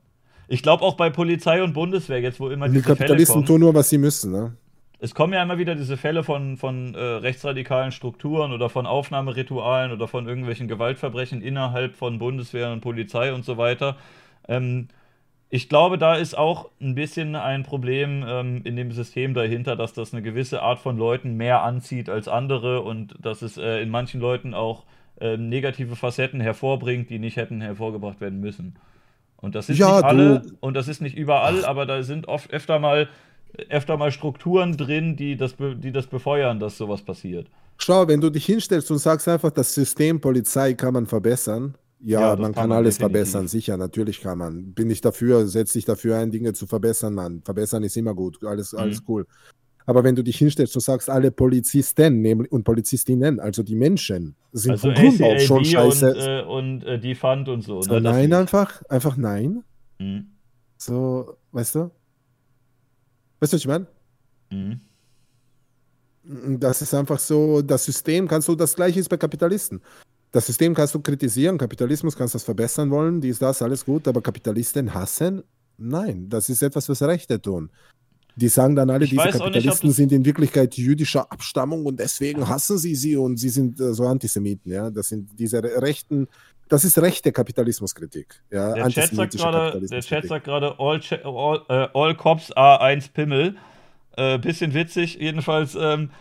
Ich 0.47 0.63
glaube 0.63 0.83
auch 0.83 0.97
bei 0.97 1.09
Polizei 1.09 1.63
und 1.63 1.73
Bundeswehr, 1.73 2.19
jetzt 2.21 2.39
wo 2.39 2.49
immer 2.49 2.67
Die 2.67 2.73
diese 2.73 2.83
Fälle 2.83 2.97
Kapitalisten 2.97 3.45
tun 3.45 3.59
nur, 3.61 3.73
was 3.73 3.89
sie 3.89 3.99
müssen, 3.99 4.31
ne? 4.31 4.57
Es 4.99 5.15
kommen 5.15 5.33
ja 5.33 5.41
immer 5.43 5.57
wieder 5.57 5.75
diese 5.75 5.97
Fälle 5.97 6.23
von, 6.23 6.57
von 6.57 6.93
äh, 6.95 6.99
rechtsradikalen 6.99 7.91
Strukturen 7.91 8.51
oder 8.51 8.69
von 8.69 8.85
Aufnahmeritualen 8.85 9.91
oder 9.91 10.07
von 10.07 10.27
irgendwelchen 10.27 10.67
Gewaltverbrechen 10.67 11.41
innerhalb 11.41 11.95
von 11.95 12.19
Bundeswehr 12.19 12.71
und 12.71 12.81
Polizei 12.81 13.33
und 13.33 13.45
so 13.45 13.57
weiter. 13.57 13.97
Ähm, 14.47 14.89
ich 15.49 15.69
glaube, 15.69 15.97
da 15.97 16.15
ist 16.15 16.37
auch 16.37 16.69
ein 16.81 16.95
bisschen 16.95 17.35
ein 17.35 17.63
Problem 17.63 18.23
ähm, 18.27 18.61
in 18.65 18.75
dem 18.75 18.91
System 18.91 19.33
dahinter, 19.33 19.75
dass 19.75 19.93
das 19.93 20.13
eine 20.13 20.21
gewisse 20.21 20.61
Art 20.61 20.79
von 20.79 20.97
Leuten 20.97 21.35
mehr 21.37 21.63
anzieht 21.63 22.09
als 22.09 22.27
andere 22.27 22.81
und 22.81 23.15
dass 23.19 23.41
es 23.41 23.57
äh, 23.57 23.81
in 23.81 23.89
manchen 23.89 24.21
Leuten 24.21 24.53
auch 24.53 24.85
äh, 25.19 25.37
negative 25.37 25.95
Facetten 25.95 26.41
hervorbringt, 26.41 27.09
die 27.09 27.19
nicht 27.19 27.37
hätten 27.37 27.61
hervorgebracht 27.61 28.21
werden 28.21 28.39
müssen. 28.41 28.75
Und 29.37 29.55
das 29.55 29.69
ist 29.69 29.81
Ja, 29.81 29.85
nicht 29.85 30.03
alle 30.03 30.43
du- 30.43 30.57
und 30.59 30.73
das 30.75 30.87
ist 30.87 31.01
nicht 31.01 31.15
überall, 31.17 31.65
aber 31.65 31.85
da 31.85 32.03
sind 32.03 32.27
oft 32.27 32.51
öfter 32.51 32.79
mal 32.79 33.07
öfter 33.69 33.97
mal 33.97 34.11
Strukturen 34.11 34.77
drin, 34.77 35.15
die 35.15 35.35
das, 35.37 35.55
die 35.57 35.91
das 35.91 36.07
befeuern, 36.07 36.59
dass 36.59 36.77
sowas 36.77 37.01
passiert. 37.01 37.47
Schau, 37.77 38.07
wenn 38.07 38.21
du 38.21 38.29
dich 38.29 38.45
hinstellst 38.45 38.91
und 38.91 38.97
sagst 38.97 39.27
einfach, 39.27 39.51
das 39.51 39.73
System 39.73 40.19
Polizei 40.19 40.73
kann 40.73 40.93
man 40.93 41.05
verbessern. 41.05 41.75
Ja, 42.01 42.21
Ja, 42.21 42.27
man 42.35 42.43
kann 42.45 42.53
kann 42.53 42.69
man 42.69 42.77
alles 42.79 42.95
definitiv. 42.97 43.17
verbessern, 43.17 43.47
sicher, 43.47 43.75
natürlich 43.77 44.21
kann 44.21 44.37
man. 44.37 44.73
Bin 44.73 44.89
ich 44.89 45.01
dafür, 45.01 45.47
setz 45.47 45.73
dich 45.73 45.83
dafür 45.85 46.17
ein, 46.17 46.31
Dinge 46.31 46.53
zu 46.53 46.65
verbessern, 46.67 47.13
Mann. 47.13 47.41
Verbessern 47.43 47.83
ist 47.83 47.97
immer 47.97 48.13
gut, 48.13 48.41
alles, 48.45 48.71
Mhm. 48.73 48.79
alles 48.79 49.03
cool. 49.07 49.25
Aber 49.85 50.03
wenn 50.03 50.15
du 50.15 50.23
dich 50.23 50.37
hinstellst 50.37 50.75
und 50.75 50.81
sagst, 50.81 51.09
alle 51.09 51.31
Polizisten 51.31 52.21
nämlich- 52.21 52.51
und 52.51 52.63
Polizistinnen, 52.63 53.39
also 53.39 53.63
die 53.63 53.75
Menschen, 53.75 54.35
sind 54.53 54.71
Also 54.73 54.87
von 54.91 54.93
Grund 54.95 55.21
auf 55.23 55.41
schon 55.41 55.65
scheiße. 55.65 56.09
und, 56.13 56.15
äh, 56.19 56.41
und 56.43 56.83
äh, 56.83 56.99
die 56.99 57.15
Fund 57.15 57.49
und 57.49 57.63
so. 57.63 57.81
so, 57.81 57.93
ne, 57.95 58.01
nein, 58.01 58.31
einfach, 58.33 58.81
einfach 58.87 59.17
nein. 59.17 59.63
Mhm. 59.99 60.27
So, 60.77 61.35
weißt 61.51 61.75
du? 61.75 61.91
Weißt 63.39 63.53
du, 63.53 63.55
was 63.55 63.61
ich 63.61 63.67
meine? 63.67 63.87
Mhm. 64.51 64.81
Das 66.59 66.81
ist 66.81 66.93
einfach 66.93 67.17
so, 67.19 67.61
das 67.61 67.85
System 67.85 68.27
kannst 68.27 68.47
du, 68.47 68.55
das 68.55 68.75
gleiche 68.75 68.99
ist 68.99 69.09
bei 69.09 69.17
Kapitalisten. 69.17 69.81
Das 70.31 70.45
System 70.45 70.75
kannst 70.75 70.93
du 70.93 70.99
kritisieren, 70.99 71.57
Kapitalismus 71.57 72.15
kannst 72.15 72.35
du 72.35 72.37
das 72.37 72.43
verbessern 72.43 72.91
wollen, 72.91 73.19
dies, 73.19 73.39
das, 73.39 73.61
alles 73.63 73.83
gut, 73.83 74.07
aber 74.07 74.21
Kapitalisten 74.21 74.93
hassen? 74.93 75.41
Nein, 75.77 76.29
das 76.29 76.49
ist 76.49 76.61
etwas, 76.61 76.87
was 76.87 77.01
Rechte 77.01 77.41
tun. 77.41 77.69
Die 78.35 78.47
sagen 78.47 78.75
dann 78.75 78.89
alle, 78.91 79.05
Ich 79.05 79.09
diese 79.09 79.23
nicht, 79.23 79.37
Kapitalisten 79.37 79.89
das- 79.89 79.95
sind 79.97 80.11
in 80.11 80.23
Wirklichkeit 80.23 80.75
jüdischer 80.75 81.31
Abstammung 81.31 81.85
und 81.85 81.99
deswegen 81.99 82.47
hassen 82.47 82.77
sie 82.77 82.93
sie 82.95 83.15
und 83.17 83.37
sie 83.37 83.49
sind 83.49 83.79
äh, 83.79 83.93
so 83.93 84.05
Antisemiten, 84.05 84.71
ja. 84.71 84.91
Das 84.91 85.07
sind 85.09 85.29
diese 85.39 85.63
re- 85.63 85.81
rechten, 85.81 86.27
das 86.69 86.85
ist 86.85 86.97
rechte 86.99 87.31
Kapitalismuskritik. 87.31 88.41
Ja, 88.51 88.73
Der 88.73 88.87
Chat 88.89 89.09
sagt 89.09 89.33
gerade, 89.35 89.81
der. 89.87 90.01
Chat 90.01 90.25
sagt 90.25 90.45
gerade 90.45 90.75
all, 90.79 91.01
all, 91.23 91.61
äh, 91.67 91.87
all 91.93 92.15
Cops 92.15 92.51
A1 92.55 93.11
Pimmel. 93.11 93.57
Äh, 94.15 94.37
bisschen 94.37 94.73
witzig, 94.73 95.15
jedenfalls. 95.15 95.75
Ähm, 95.75 96.11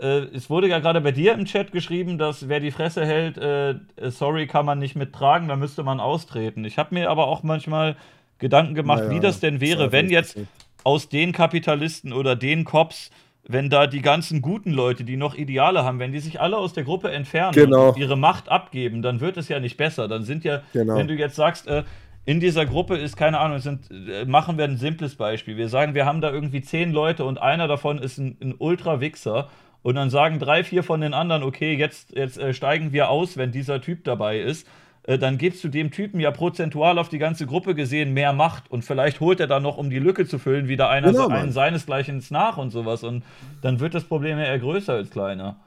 äh, 0.00 0.24
es 0.34 0.50
wurde 0.50 0.68
ja 0.68 0.78
gerade 0.78 1.00
bei 1.00 1.12
dir 1.12 1.34
im 1.34 1.44
Chat 1.44 1.72
geschrieben, 1.72 2.18
dass 2.18 2.48
wer 2.48 2.60
die 2.60 2.70
Fresse 2.70 3.06
hält, 3.06 3.38
äh, 3.38 3.76
sorry, 4.10 4.46
kann 4.46 4.66
man 4.66 4.78
nicht 4.78 4.96
mittragen, 4.96 5.48
da 5.48 5.56
müsste 5.56 5.82
man 5.82 6.00
austreten. 6.00 6.64
Ich 6.64 6.78
habe 6.78 6.94
mir 6.94 7.10
aber 7.10 7.28
auch 7.28 7.42
manchmal 7.42 7.96
Gedanken 8.38 8.74
gemacht, 8.74 9.04
Naja, 9.04 9.10
wie 9.10 9.20
das 9.20 9.40
denn 9.40 9.60
wäre, 9.60 9.90
Zweifel 9.90 9.92
wenn 9.92 10.10
jetzt 10.10 10.36
das 10.36 10.44
aus 10.82 11.08
den 11.08 11.32
Kapitalisten 11.32 12.12
oder 12.12 12.36
den 12.36 12.64
Cops, 12.64 13.10
wenn 13.48 13.70
da 13.70 13.86
die 13.86 14.02
ganzen 14.02 14.42
guten 14.42 14.70
Leute, 14.72 15.04
die 15.04 15.16
noch 15.16 15.34
Ideale 15.34 15.84
haben, 15.84 15.98
wenn 15.98 16.12
die 16.12 16.20
sich 16.20 16.40
alle 16.40 16.56
aus 16.56 16.72
der 16.72 16.84
Gruppe 16.84 17.10
entfernen 17.10 17.52
Genau. 17.52 17.88
und 17.90 17.98
ihre 17.98 18.16
Macht 18.16 18.48
abgeben, 18.48 19.02
dann 19.02 19.20
wird 19.20 19.36
es 19.36 19.48
ja 19.48 19.60
nicht 19.60 19.76
besser. 19.76 20.08
Dann 20.08 20.22
sind 20.24 20.44
ja, 20.44 20.62
Genau. 20.72 20.96
wenn 20.96 21.08
du 21.08 21.14
jetzt 21.14 21.36
sagst, 21.36 21.66
äh, 21.66 21.84
in 22.26 22.38
dieser 22.38 22.66
Gruppe 22.66 22.96
ist, 22.96 23.16
keine 23.16 23.38
Ahnung, 23.40 23.58
sind, 23.58 23.90
äh, 23.90 24.24
machen 24.26 24.58
wir 24.58 24.64
ein 24.64 24.76
simples 24.76 25.16
Beispiel. 25.16 25.56
Wir 25.56 25.68
sagen, 25.68 25.94
wir 25.94 26.04
haben 26.04 26.20
da 26.20 26.30
irgendwie 26.30 26.60
zehn 26.60 26.92
Leute 26.92 27.24
und 27.24 27.40
einer 27.40 27.66
davon 27.66 27.98
ist 27.98 28.18
ein, 28.18 28.36
ein 28.42 28.54
Ultra-Wichser. 28.58 29.48
Und 29.82 29.94
dann 29.94 30.10
sagen 30.10 30.38
drei, 30.38 30.62
vier 30.62 30.82
von 30.82 31.00
den 31.00 31.14
anderen, 31.14 31.42
okay, 31.42 31.74
jetzt, 31.74 32.14
jetzt 32.14 32.38
äh, 32.38 32.52
steigen 32.52 32.92
wir 32.92 33.08
aus, 33.08 33.38
wenn 33.38 33.50
dieser 33.50 33.80
Typ 33.80 34.04
dabei 34.04 34.38
ist. 34.38 34.66
Äh, 35.10 35.18
dann 35.18 35.38
gibst 35.38 35.64
du 35.64 35.68
dem 35.68 35.90
Typen 35.90 36.20
ja 36.20 36.30
prozentual 36.30 36.96
auf 36.96 37.08
die 37.08 37.18
ganze 37.18 37.44
Gruppe 37.44 37.74
gesehen 37.74 38.12
mehr 38.12 38.32
Macht. 38.32 38.70
Und 38.70 38.84
vielleicht 38.84 39.18
holt 39.18 39.40
er 39.40 39.48
dann 39.48 39.64
noch, 39.64 39.76
um 39.76 39.90
die 39.90 39.98
Lücke 39.98 40.24
zu 40.24 40.38
füllen, 40.38 40.68
wieder 40.68 40.88
einer 40.88 41.10
Genau, 41.10 41.26
einen 41.26 41.50
seinesgleichen 41.50 42.24
nach 42.30 42.58
und 42.58 42.70
sowas. 42.70 43.02
Und 43.02 43.24
dann 43.60 43.80
wird 43.80 43.94
das 43.94 44.04
Problem 44.04 44.38
ja 44.38 44.44
eher 44.44 44.60
größer 44.60 44.92
als 44.92 45.10
kleiner. 45.10 45.58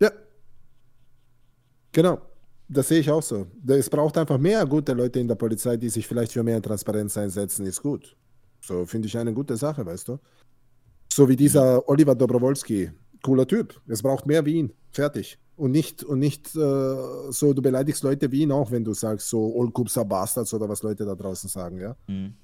Ja. 0.00 0.12
Genau. 1.90 2.20
Das 2.68 2.86
sehe 2.86 3.00
ich 3.00 3.10
auch 3.10 3.22
so. 3.22 3.48
Es 3.66 3.90
braucht 3.90 4.18
einfach 4.18 4.38
mehr 4.38 4.64
gute 4.66 4.92
Leute 4.92 5.18
in 5.18 5.26
der 5.26 5.34
Polizei, 5.34 5.76
die 5.76 5.88
sich 5.88 6.06
vielleicht 6.06 6.30
für 6.30 6.44
mehr 6.44 6.62
Transparenz 6.62 7.16
einsetzen, 7.18 7.66
ist 7.66 7.82
gut. 7.82 8.16
So 8.60 8.86
finde 8.86 9.08
ich 9.08 9.18
eine 9.18 9.32
gute 9.32 9.56
Sache, 9.56 9.84
weißt 9.84 10.06
du? 10.08 10.18
So 11.12 11.28
wie 11.28 11.34
dieser 11.34 11.88
Oliver 11.88 12.14
Dobrowolski. 12.14 12.92
Cooler 13.20 13.48
Typ. 13.48 13.80
Es 13.88 14.00
braucht 14.00 14.26
mehr 14.26 14.46
wie 14.46 14.54
ihn. 14.54 14.72
Fertig. 14.92 15.38
Und 15.56 15.70
nicht, 15.70 16.04
und 16.04 16.18
nicht 16.18 16.54
äh, 16.54 17.30
so, 17.30 17.54
du 17.54 17.62
beleidigst 17.62 18.02
Leute 18.02 18.30
wie 18.30 18.42
ihn 18.42 18.52
auch, 18.52 18.70
wenn 18.70 18.84
du 18.84 18.92
sagst, 18.92 19.28
so 19.28 19.54
Olkupsa 19.56 20.04
Bastards 20.04 20.52
oder 20.52 20.68
was 20.68 20.82
Leute 20.82 21.04
da 21.04 21.14
draußen 21.14 21.48
sagen, 21.48 21.80
ja. 21.80 21.96
Mhm. 22.06 22.34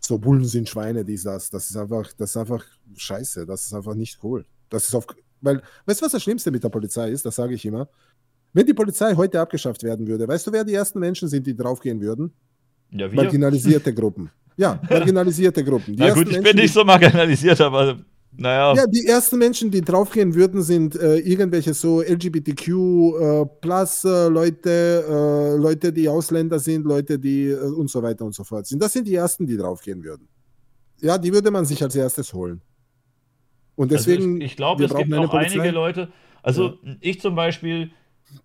So 0.00 0.18
Bullen 0.18 0.44
sind 0.44 0.68
Schweine, 0.68 1.04
dies, 1.04 1.22
das. 1.22 1.50
Das 1.50 1.70
ist 1.70 1.76
einfach, 1.76 2.12
das 2.14 2.30
ist 2.30 2.36
einfach 2.36 2.64
scheiße. 2.96 3.46
Das 3.46 3.66
ist 3.66 3.74
einfach 3.74 3.94
nicht 3.94 4.18
cool. 4.24 4.44
Das 4.68 4.88
ist 4.88 4.94
auf, 4.94 5.06
weil, 5.42 5.62
weißt 5.86 6.00
du, 6.00 6.04
was 6.06 6.12
das 6.12 6.22
Schlimmste 6.22 6.50
mit 6.50 6.64
der 6.64 6.70
Polizei 6.70 7.10
ist? 7.10 7.24
Das 7.26 7.36
sage 7.36 7.54
ich 7.54 7.64
immer. 7.64 7.88
Wenn 8.52 8.66
die 8.66 8.74
Polizei 8.74 9.14
heute 9.14 9.40
abgeschafft 9.40 9.82
werden 9.82 10.06
würde, 10.06 10.26
weißt 10.26 10.46
du, 10.46 10.52
wer 10.52 10.64
die 10.64 10.74
ersten 10.74 10.98
Menschen 10.98 11.28
sind, 11.28 11.46
die 11.46 11.54
draufgehen 11.54 12.00
würden? 12.00 12.32
Ja, 12.90 13.10
wir. 13.10 13.22
Marginalisierte 13.22 13.94
Gruppen. 13.94 14.30
Ja, 14.56 14.80
marginalisierte 14.90 15.64
Gruppen. 15.64 15.96
Die 15.96 16.02
Na 16.02 16.12
gut, 16.12 16.26
ich 16.26 16.32
Menschen, 16.32 16.42
bin 16.42 16.56
nicht 16.56 16.74
so 16.74 16.84
marginalisiert, 16.84 17.60
aber 17.60 17.98
naja. 18.36 18.74
Ja, 18.74 18.86
die 18.86 19.06
ersten 19.06 19.38
Menschen, 19.38 19.70
die 19.70 19.82
draufgehen 19.82 20.34
würden, 20.34 20.62
sind 20.62 20.96
äh, 20.96 21.16
irgendwelche 21.18 21.74
so 21.74 22.00
LGBTQ 22.00 22.68
äh, 22.68 23.46
plus 23.60 24.04
äh, 24.04 24.28
Leute, 24.28 25.04
äh, 25.06 25.56
Leute, 25.56 25.92
die 25.92 26.08
Ausländer 26.08 26.58
sind, 26.58 26.86
Leute, 26.86 27.18
die 27.18 27.48
äh, 27.48 27.58
und 27.58 27.90
so 27.90 28.02
weiter 28.02 28.24
und 28.24 28.34
so 28.34 28.42
fort 28.42 28.66
sind. 28.66 28.82
Das 28.82 28.92
sind 28.92 29.06
die 29.06 29.14
ersten, 29.14 29.46
die 29.46 29.56
draufgehen 29.56 30.02
würden. 30.02 30.28
Ja, 31.00 31.18
die 31.18 31.32
würde 31.32 31.50
man 31.50 31.66
sich 31.66 31.82
als 31.82 31.94
erstes 31.94 32.32
holen. 32.32 32.62
Und 33.74 33.90
deswegen. 33.90 34.24
also 34.24 34.36
ich, 34.36 34.44
ich 34.44 34.56
glaube, 34.56 34.84
es 34.84 34.94
gibt 34.94 35.12
auch 35.12 35.34
einige. 35.34 35.70
Leute. 35.70 36.08
Also 36.42 36.78
ich 37.00 37.20
zum 37.20 37.34
Beispiel 37.34 37.92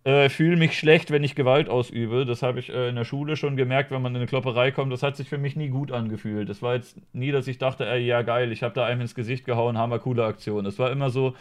äh, 0.04 0.30
fühle 0.30 0.58
mich 0.58 0.78
schlecht, 0.78 1.12
wenn 1.12 1.24
ich 1.24 1.36
Gewalt 1.36 1.70
ausübe. 1.70 2.26
Das 2.26 2.44
habe 2.44 2.60
ich 2.60 2.70
äh, 2.70 2.90
in 2.90 2.96
der 2.96 3.06
Schule 3.06 3.36
schon 3.36 3.58
gemerkt, 3.58 3.92
wenn 3.92 4.02
man 4.02 4.14
in 4.14 4.18
eine 4.18 4.28
Klopperei 4.28 4.72
kommt. 4.72 4.92
Das 4.92 5.04
hat 5.04 5.16
sich 5.16 5.30
für 5.30 5.38
mich 5.38 5.56
nie 5.56 5.70
gut 5.70 5.92
angefühlt. 5.92 6.50
Das 6.50 6.62
war 6.62 6.76
jetzt 6.76 6.98
nie, 7.14 7.32
dass 7.32 7.48
ich 7.48 7.58
dachte, 7.58 7.86
ey, 7.88 8.06
ja 8.06 8.22
geil, 8.22 8.52
ich 8.52 8.64
habe 8.64 8.74
da 8.74 8.86
einem 8.86 9.02
ins 9.02 9.16
Gesicht 9.16 9.46
gehauen, 9.46 9.78
hammer 9.78 10.00
coole 10.00 10.26
Aktion. 10.26 10.66
Es 10.66 10.80
war 10.80 10.92
immer 10.92 11.10
so, 11.10 11.36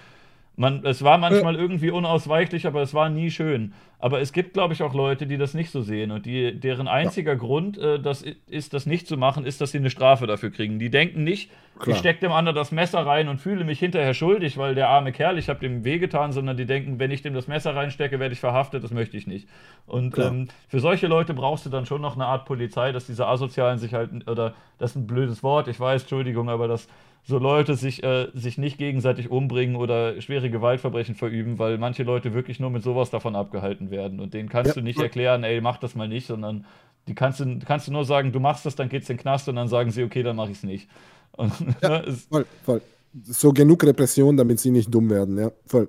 man, 0.56 0.84
es 0.84 1.04
war 1.04 1.18
manchmal 1.18 1.54
irgendwie 1.54 1.90
unausweichlich, 1.90 2.66
aber 2.66 2.80
es 2.80 2.94
war 2.94 3.10
nie 3.10 3.30
schön. 3.30 3.74
Aber 3.98 4.20
es 4.20 4.32
gibt, 4.32 4.54
glaube 4.54 4.74
ich, 4.74 4.82
auch 4.82 4.94
Leute, 4.94 5.26
die 5.26 5.38
das 5.38 5.54
nicht 5.54 5.70
so 5.70 5.80
sehen 5.82 6.10
und 6.10 6.26
die, 6.26 6.58
deren 6.58 6.88
einziger 6.88 7.36
Grund, 7.36 7.78
äh, 7.78 8.00
das 8.00 8.22
ist, 8.22 8.74
das 8.74 8.86
nicht 8.86 9.06
zu 9.06 9.16
machen, 9.16 9.46
ist, 9.46 9.60
dass 9.60 9.72
sie 9.72 9.78
eine 9.78 9.90
Strafe 9.90 10.26
dafür 10.26 10.50
kriegen. 10.50 10.78
Die 10.78 10.90
denken 10.90 11.24
nicht, 11.24 11.50
Klar. 11.78 11.94
ich 11.94 11.98
stecke 11.98 12.20
dem 12.20 12.32
anderen 12.32 12.56
das 12.56 12.72
Messer 12.72 13.04
rein 13.06 13.28
und 13.28 13.38
fühle 13.38 13.64
mich 13.64 13.78
hinterher 13.78 14.14
schuldig, 14.14 14.56
weil 14.56 14.74
der 14.74 14.88
arme 14.88 15.12
Kerl, 15.12 15.38
ich 15.38 15.48
habe 15.48 15.60
dem 15.60 15.84
wehgetan, 15.84 16.32
sondern 16.32 16.56
die 16.56 16.66
denken, 16.66 16.98
wenn 16.98 17.10
ich 17.10 17.22
dem 17.22 17.34
das 17.34 17.48
Messer 17.48 17.74
reinstecke, 17.74 18.18
werde 18.18 18.32
ich 18.34 18.40
verhaftet, 18.40 18.82
das 18.84 18.92
möchte 18.92 19.16
ich 19.16 19.26
nicht. 19.26 19.48
Und 19.86 20.18
ähm, 20.18 20.48
für 20.68 20.80
solche 20.80 21.06
Leute 21.06 21.32
brauchst 21.34 21.66
du 21.66 21.70
dann 21.70 21.86
schon 21.86 22.00
noch 22.00 22.16
eine 22.16 22.26
Art 22.26 22.46
Polizei, 22.46 22.92
dass 22.92 23.06
diese 23.06 23.26
Asozialen 23.26 23.78
sich 23.78 23.94
halt, 23.94 24.28
oder 24.28 24.54
das 24.78 24.90
ist 24.90 24.96
ein 24.96 25.06
blödes 25.06 25.42
Wort, 25.42 25.68
ich 25.68 25.78
weiß, 25.80 26.02
Entschuldigung, 26.02 26.48
aber 26.48 26.68
dass 26.68 26.88
so 27.28 27.38
Leute 27.38 27.74
sich, 27.74 28.04
äh, 28.04 28.28
sich 28.34 28.56
nicht 28.56 28.78
gegenseitig 28.78 29.30
umbringen 29.30 29.74
oder 29.74 30.20
schwere 30.20 30.48
Gewaltverbrechen 30.48 31.16
verüben, 31.16 31.58
weil 31.58 31.76
manche 31.76 32.04
Leute 32.04 32.34
wirklich 32.34 32.60
nur 32.60 32.70
mit 32.70 32.84
sowas 32.84 33.10
davon 33.10 33.34
abgehalten 33.34 33.90
werden. 33.90 34.20
Und 34.20 34.32
denen 34.32 34.48
kannst 34.48 34.68
Ja. 34.68 34.74
du 34.74 34.80
nicht 34.82 35.00
erklären, 35.00 35.42
ey, 35.42 35.60
mach 35.60 35.78
das 35.78 35.96
mal 35.96 36.06
nicht, 36.06 36.26
sondern 36.28 36.64
die 37.08 37.14
kannst 37.14 37.40
du, 37.40 37.58
kannst 37.58 37.88
du 37.88 37.92
nur 37.92 38.04
sagen, 38.04 38.30
du 38.30 38.38
machst 38.38 38.64
das, 38.64 38.76
dann 38.76 38.88
geht's 38.88 39.10
in 39.10 39.16
den 39.16 39.22
Knast 39.22 39.48
und 39.48 39.56
dann 39.56 39.66
sagen 39.68 39.90
sie, 39.90 40.04
okay, 40.04 40.22
dann 40.22 40.36
mach 40.36 40.48
ich's 40.48 40.62
nicht. 40.62 40.88
Und, 41.36 41.60
ne, 41.82 42.04
es, 42.06 42.24
Voll, 42.26 42.46
voll. 42.64 42.80
So 43.24 43.52
genug 43.52 43.84
Repression, 43.84 44.36
damit 44.38 44.58
sie 44.58 44.70
nicht 44.70 44.92
dumm 44.94 45.10
werden, 45.10 45.36
ja, 45.36 45.50
voll. 45.66 45.88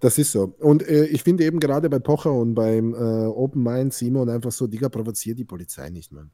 Das 0.00 0.18
ist 0.18 0.32
so. 0.32 0.54
Und 0.58 0.82
äh, 0.88 1.04
ich 1.04 1.22
finde 1.22 1.44
eben 1.44 1.60
gerade 1.60 1.88
bei 1.90 1.98
Pocher 2.00 2.32
und 2.32 2.54
beim 2.54 2.94
äh, 2.94 2.96
Open 3.26 3.62
Mind 3.62 3.92
Simon 3.92 4.28
einfach 4.28 4.50
so, 4.50 4.66
Digga, 4.66 4.88
provoziert 4.88 5.38
die 5.38 5.44
Polizei 5.44 5.90
nicht, 5.90 6.10
Mann. 6.10 6.30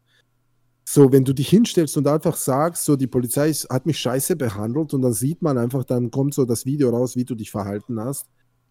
So, 0.89 1.11
wenn 1.11 1.25
du 1.25 1.33
dich 1.33 1.49
hinstellst 1.49 1.97
und 1.97 2.07
einfach 2.07 2.37
sagst, 2.37 2.85
so, 2.85 2.95
die 2.95 3.09
Polizei 3.09 3.53
hat 3.53 3.87
mich 3.87 3.99
scheiße 3.99 4.37
behandelt 4.37 4.95
und 4.95 5.03
dann 5.03 5.13
sieht 5.13 5.43
man 5.43 5.59
einfach, 5.59 5.83
dann 5.85 6.13
kommt 6.13 6.33
so 6.33 6.45
das 6.45 6.65
Video 6.65 6.91
raus, 6.91 7.17
wie 7.17 7.25
du 7.25 7.35
dich 7.35 7.51
verhalten 7.51 7.99
hast. 7.99 8.27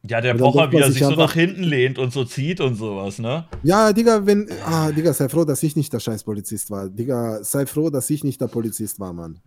ja, 0.08 0.22
der 0.22 0.36
Pocher, 0.36 0.72
wie 0.72 0.78
er 0.78 0.86
sich 0.86 0.94
sich 0.94 1.02
so 1.04 1.10
einfach- 1.10 1.28
nach 1.30 1.34
hinten 1.34 1.64
lehnt 1.64 1.98
und 2.00 2.14
so 2.14 2.24
zieht 2.24 2.62
und 2.62 2.76
sowas, 2.76 3.18
ne? 3.20 3.46
Ja, 3.64 3.92
Digga, 3.92 4.26
wenn, 4.26 4.48
ah, 4.64 4.92
Digga, 4.92 5.12
sei 5.14 5.28
froh, 5.28 5.44
dass 5.44 5.62
ich 5.64 5.76
nicht 5.76 5.92
der 5.92 6.00
scheiß 6.00 6.24
Polizist 6.24 6.70
war. 6.72 6.88
Digga, 6.88 7.44
sei 7.44 7.66
froh, 7.66 7.90
dass 7.90 8.10
ich 8.12 8.24
nicht 8.24 8.40
der 8.40 8.48
Polizist 8.48 9.00
war, 9.00 9.12
Mann. 9.12 9.40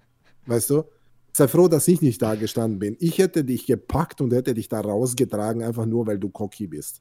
Weißt 0.47 0.69
du? 0.71 0.83
Sei 1.33 1.47
froh, 1.49 1.69
dass 1.69 1.87
ich 1.89 2.03
nicht 2.03 2.21
da 2.21 2.35
gestanden 2.35 2.79
bin. 2.81 2.97
Ich 2.99 3.19
hätte 3.19 3.45
dich 3.45 3.67
gepackt 3.67 4.21
und 4.21 4.33
hätte 4.33 4.53
dich 4.53 4.69
da 4.69 4.81
rausgetragen, 4.81 5.63
einfach 5.63 5.87
nur, 5.87 6.07
weil 6.07 6.19
du 6.19 6.29
cocky 6.29 6.67
bist. 6.67 7.01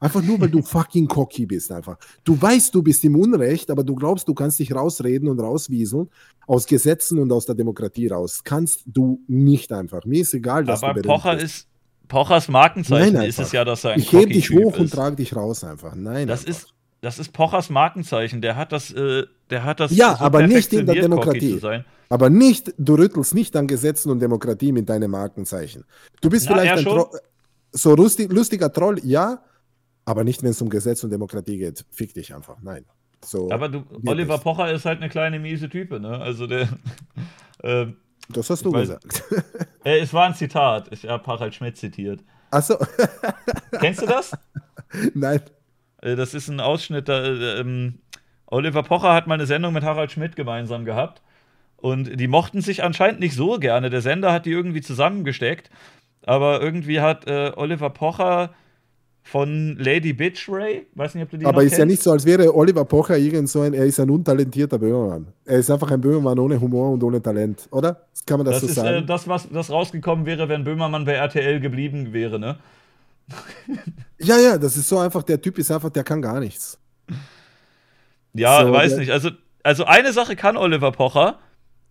Einfach 0.00 0.22
nur, 0.22 0.40
weil 0.40 0.48
du 0.50 0.62
fucking 0.62 1.08
cocky 1.08 1.46
bist, 1.46 1.70
einfach. 1.72 1.96
Du 2.24 2.40
weißt, 2.40 2.74
du 2.74 2.82
bist 2.82 3.04
im 3.04 3.16
Unrecht, 3.16 3.70
aber 3.70 3.84
du 3.84 3.94
glaubst, 3.94 4.28
du 4.28 4.34
kannst 4.34 4.58
dich 4.58 4.74
rausreden 4.74 5.28
und 5.28 5.40
rauswieseln 5.40 6.08
aus 6.46 6.66
Gesetzen 6.66 7.18
und 7.18 7.30
aus 7.32 7.46
der 7.46 7.54
Demokratie 7.54 8.08
raus. 8.08 8.42
Kannst 8.44 8.82
du 8.86 9.20
nicht 9.26 9.72
einfach. 9.72 10.04
Mir 10.04 10.22
ist 10.22 10.34
egal, 10.34 10.64
dass 10.64 10.82
Aber 10.82 11.02
du 11.02 11.08
Pocher 11.08 11.34
bist. 11.34 11.44
ist, 11.44 11.68
Pochers 12.08 12.48
Markenzeichen 12.48 13.14
Nein, 13.14 13.28
ist 13.28 13.38
es 13.38 13.52
ja, 13.52 13.64
dass 13.64 13.84
er 13.84 13.92
ein 13.92 14.00
Ich 14.00 14.12
heb 14.12 14.30
dich 14.30 14.50
hoch 14.50 14.78
und 14.78 14.86
ist. 14.86 14.94
trage 14.94 15.16
dich 15.16 15.36
raus 15.36 15.62
einfach. 15.62 15.94
Nein. 15.94 16.26
Das 16.26 16.46
einfach. 16.46 16.62
ist, 16.62 16.74
das 17.02 17.18
ist 17.18 17.32
Pochers 17.32 17.68
Markenzeichen. 17.68 18.40
Der 18.40 18.56
hat 18.56 18.72
das, 18.72 18.90
äh, 18.92 19.24
der 19.50 19.64
hat 19.64 19.80
das 19.80 19.94
Ja, 19.94 20.18
aber 20.20 20.46
nicht 20.46 20.72
in 20.72 20.86
der 20.86 20.94
Demokratie. 20.94 21.60
Aber 22.08 22.30
nicht, 22.30 22.72
du 22.78 22.94
rüttelst 22.94 23.34
nicht 23.34 23.54
an 23.56 23.66
Gesetzen 23.66 24.10
und 24.10 24.20
Demokratie 24.20 24.72
mit 24.72 24.88
deinem 24.88 25.10
Markenzeichen. 25.10 25.84
Du 26.22 26.30
bist 26.30 26.46
Na, 26.48 26.56
vielleicht 26.56 26.78
ein. 26.78 26.84
Tro 26.84 27.10
so 27.72 27.94
lustig, 27.94 28.32
lustiger 28.32 28.72
Troll, 28.72 28.98
ja, 29.04 29.42
aber 30.08 30.24
nicht, 30.24 30.42
wenn 30.42 30.50
es 30.50 30.62
um 30.62 30.70
Gesetz 30.70 31.04
und 31.04 31.10
Demokratie 31.10 31.58
geht. 31.58 31.84
Fick 31.90 32.14
dich 32.14 32.34
einfach. 32.34 32.56
Nein. 32.62 32.84
So, 33.24 33.50
Aber 33.50 33.68
du, 33.68 33.84
Oliver 34.06 34.34
nicht. 34.34 34.42
Pocher 34.44 34.70
ist 34.72 34.84
halt 34.84 35.00
eine 35.00 35.08
kleine 35.08 35.38
miese 35.38 35.68
Type, 35.68 36.00
ne? 36.00 36.18
Also 36.20 36.46
der. 36.46 36.68
ähm, 37.62 37.96
Das 38.28 38.48
hast 38.50 38.64
du 38.64 38.72
weil- 38.72 38.82
gesagt. 38.82 39.22
äh, 39.84 39.98
es 40.00 40.12
war 40.14 40.26
ein 40.26 40.34
Zitat. 40.34 40.88
Ich 40.92 41.06
habe 41.08 41.26
Harald 41.26 41.54
Schmidt 41.54 41.76
zitiert. 41.76 42.20
Achso, 42.50 42.76
Kennst 43.80 44.02
du 44.02 44.06
das? 44.06 44.32
nein. 45.14 45.40
Äh, 46.00 46.16
Das 46.16 46.32
ist 46.34 46.48
ein 46.48 46.60
Ausschnitt. 46.60 47.08
Da, 47.08 47.22
äh, 47.24 47.60
ähm, 47.60 47.98
Oliver 48.46 48.82
Pocher 48.82 49.12
hat 49.12 49.26
mal 49.26 49.34
eine 49.34 49.46
Sendung 49.46 49.74
mit 49.74 49.82
Harald 49.84 50.10
Schmidt 50.12 50.34
gemeinsam 50.36 50.84
gehabt. 50.84 51.20
Und 51.76 52.18
die 52.18 52.28
mochten 52.28 52.60
sich 52.60 52.82
anscheinend 52.82 53.20
nicht 53.20 53.34
so 53.34 53.58
gerne. 53.58 53.90
Der 53.90 54.00
Sender 54.00 54.32
hat 54.32 54.46
die 54.46 54.50
irgendwie 54.52 54.80
zusammengesteckt. 54.80 55.70
Aber 56.24 56.60
irgendwie 56.62 57.00
hat 57.00 57.26
äh, 57.28 57.52
Oliver 57.56 57.90
Pocher 57.90 58.54
von 59.30 59.76
Lady 59.78 60.12
Bitch 60.14 60.48
Ray, 60.48 60.86
weiß 60.94 61.14
nicht, 61.14 61.24
ob 61.24 61.30
du 61.30 61.36
die 61.36 61.44
Aber 61.46 61.62
ist 61.62 61.72
ja 61.76 61.84
kennst. 61.84 61.90
nicht 61.90 62.02
so, 62.02 62.12
als 62.12 62.24
wäre 62.24 62.54
Oliver 62.54 62.84
Pocher 62.86 63.18
irgend 63.18 63.48
so 63.50 63.60
ein, 63.60 63.74
er 63.74 63.84
ist 63.84 64.00
ein 64.00 64.08
untalentierter 64.08 64.78
Böhmermann. 64.78 65.26
Er 65.44 65.58
ist 65.58 65.70
einfach 65.70 65.90
ein 65.90 66.00
Böhmermann 66.00 66.38
ohne 66.38 66.58
Humor 66.58 66.92
und 66.92 67.02
ohne 67.02 67.20
Talent, 67.20 67.68
oder? 67.70 68.06
Kann 68.26 68.38
man 68.38 68.46
das, 68.46 68.54
Das 68.56 68.62
so 68.62 68.66
ist 68.68 68.74
sagen? 68.76 69.02
äh, 69.02 69.06
das, 69.06 69.28
was 69.28 69.48
das 69.50 69.70
rausgekommen 69.70 70.24
wäre, 70.24 70.48
wenn 70.48 70.64
Böhmermann 70.64 71.04
bei 71.04 71.12
RTL 71.12 71.60
geblieben 71.60 72.12
wäre, 72.14 72.38
ne? 72.38 72.58
ja, 74.18 74.38
ja, 74.38 74.56
das 74.56 74.76
ist 74.78 74.88
so 74.88 74.98
einfach, 74.98 75.22
der 75.22 75.40
Typ 75.40 75.58
ist 75.58 75.70
einfach, 75.70 75.90
der 75.90 76.04
kann 76.04 76.22
gar 76.22 76.40
nichts. 76.40 76.78
Ja, 78.34 78.64
So, 78.64 78.72
weiß 78.72 78.96
nicht. 78.96 79.10
Also, 79.10 79.30
also 79.62 79.84
eine 79.84 80.12
Sache 80.12 80.36
kann 80.36 80.56
Oliver 80.56 80.92
Pocher. 80.92 81.38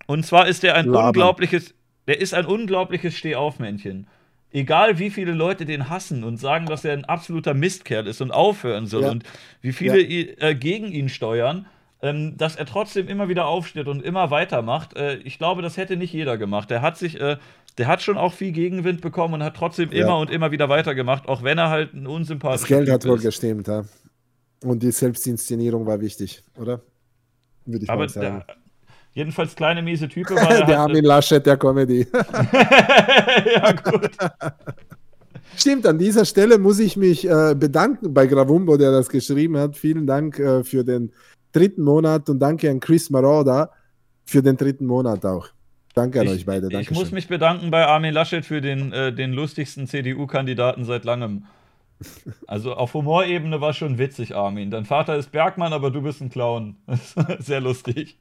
Und 0.08 0.26
zwar 0.26 0.48
ist 0.48 0.64
er 0.64 0.76
ein 0.76 0.86
Labern. 0.88 1.08
unglaubliches, 1.10 1.74
der 2.08 2.20
ist 2.22 2.34
ein 2.34 2.46
unglaubliches 2.46 3.16
Stehaufmännchen. 3.16 4.08
Egal 4.52 4.98
wie 4.98 5.10
viele 5.10 5.34
Leute 5.34 5.66
den 5.66 5.90
hassen 5.90 6.24
und 6.24 6.38
sagen, 6.38 6.68
dass 6.68 6.86
er 6.86 6.94
ein 6.94 7.06
absoluter 7.06 7.54
Mistkerl 7.54 8.08
ist 8.08 8.22
und 8.22 8.32
aufhören 8.32 8.88
soll 8.88 9.04
Ja. 9.04 9.12
und 9.12 9.24
wie 9.62 9.74
viele 9.74 10.00
i- 10.02 10.30
äh, 10.40 10.56
gegen 10.56 10.88
ihn 10.92 11.10
steuern, 11.10 11.66
ähm, 12.02 12.38
dass 12.38 12.56
er 12.56 12.66
trotzdem 12.66 13.08
immer 13.10 13.28
wieder 13.28 13.46
aufsteht 13.48 13.88
und 13.88 14.02
immer 14.04 14.32
weitermacht. 14.32 14.96
Äh, 14.96 15.18
ich 15.18 15.38
glaube, 15.38 15.62
das 15.62 15.76
hätte 15.78 15.98
nicht 15.98 16.14
jeder 16.14 16.38
gemacht. 16.38 16.70
Der 16.70 16.82
hat 16.82 16.98
sich, 16.98 17.20
äh, 17.20 17.38
der 17.78 17.88
hat 17.88 18.02
schon 18.02 18.18
auch 18.18 18.34
viel 18.34 18.52
Gegenwind 18.54 19.02
bekommen 19.02 19.34
und 19.36 19.44
hat 19.44 19.56
trotzdem 19.58 19.92
Ja. 19.92 20.04
immer 20.06 20.18
und 20.18 20.30
immer 20.32 20.52
wieder 20.52 20.70
weitergemacht, 20.70 21.28
auch 21.28 21.44
wenn 21.44 21.58
er 21.58 21.70
halt 21.70 21.94
ein 21.94 22.08
unsympathischer 22.08 22.62
Das 22.62 22.68
Geld 22.86 22.90
hat 22.90 23.06
wohl 23.06 23.20
gestimmt, 23.20 23.68
ja. 23.68 23.84
Und 24.64 24.82
die 24.82 24.92
Selbstinszenierung 24.92 25.86
war 25.86 26.00
wichtig, 26.00 26.42
oder? 26.58 26.82
Würde 27.66 27.84
ich 27.84 27.90
Aber 27.90 28.04
mal 28.04 28.10
sagen. 28.10 28.44
der, 28.48 28.56
jedenfalls 29.18 29.56
kleine 29.56 29.82
miese 29.82 30.08
Type 30.08 30.30
war 30.36 30.48
der. 30.48 30.66
Der 30.66 30.80
hat, 30.80 30.90
Armin 30.90 31.04
Laschet 31.04 31.46
der 31.46 31.58
Comedy. 31.58 32.08
ja, 33.56 33.72
gut. 33.72 34.12
Stimmt, 35.56 35.88
an 35.88 35.98
dieser 35.98 36.24
Stelle 36.24 36.60
muss 36.60 36.80
ich 36.80 36.96
mich 36.96 37.28
äh, 37.28 37.56
bedanken 37.56 38.14
bei 38.14 38.28
Gravumbo, 38.28 38.78
der 38.78 38.92
das 38.92 39.10
geschrieben 39.10 39.58
hat. 39.58 39.76
Vielen 39.76 40.06
Dank 40.06 40.38
äh, 40.40 40.64
für 40.64 40.84
den 40.84 41.12
dritten 41.52 41.82
Monat 41.82 42.30
und 42.30 42.40
danke 42.40 42.70
an 42.70 42.80
Chris 42.80 43.10
Maroda 43.10 43.72
für 44.26 44.44
den 44.44 44.56
dritten 44.56 44.86
Monat 44.86 45.26
auch. 45.26 45.48
Danke 45.96 46.22
an 46.22 46.28
euch 46.28 46.46
beide. 46.46 46.68
ich 46.68 46.74
Danke 46.74 46.94
muss 46.94 47.12
mich 47.12 47.28
bedanken 47.28 47.72
bei 47.72 47.88
Armin 47.88 48.14
Laschet 48.14 48.46
für 48.46 48.62
den, 48.62 48.94
äh, 48.94 49.12
den 49.12 49.34
lustigsten 49.34 49.88
CDU-Kandidaten 49.88 50.84
seit 50.84 51.06
langem. 51.06 51.46
Also 52.46 52.76
auf 52.76 52.94
Humorebene 52.94 53.60
war 53.60 53.74
schon 53.74 53.98
witzig, 53.98 54.36
Armin. 54.36 54.70
Dein 54.70 54.86
Vater 54.86 55.16
ist 55.16 55.32
Bergmann, 55.32 55.74
aber 55.74 55.90
du 55.90 56.04
bist 56.04 56.22
ein 56.22 56.30
Clown. 56.30 56.76
Sehr 57.40 57.62
lustig. 57.62 58.20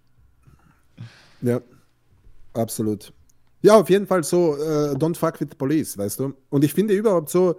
Ja, 1.43 1.61
absolut. 2.55 3.13
Ja, 3.63 3.81
auf 3.81 3.91
jeden 3.91 4.07
Fall 4.07 4.23
so, 4.23 4.57
äh, 4.57 4.95
don't 4.95 5.17
fuck 5.17 5.41
with 5.41 5.49
the 5.51 5.57
police, 5.57 5.97
weißt 5.99 6.21
du? 6.21 6.35
Und 6.51 6.65
ich 6.65 6.73
finde 6.73 6.95
überhaupt 6.95 7.31
so, 7.31 7.57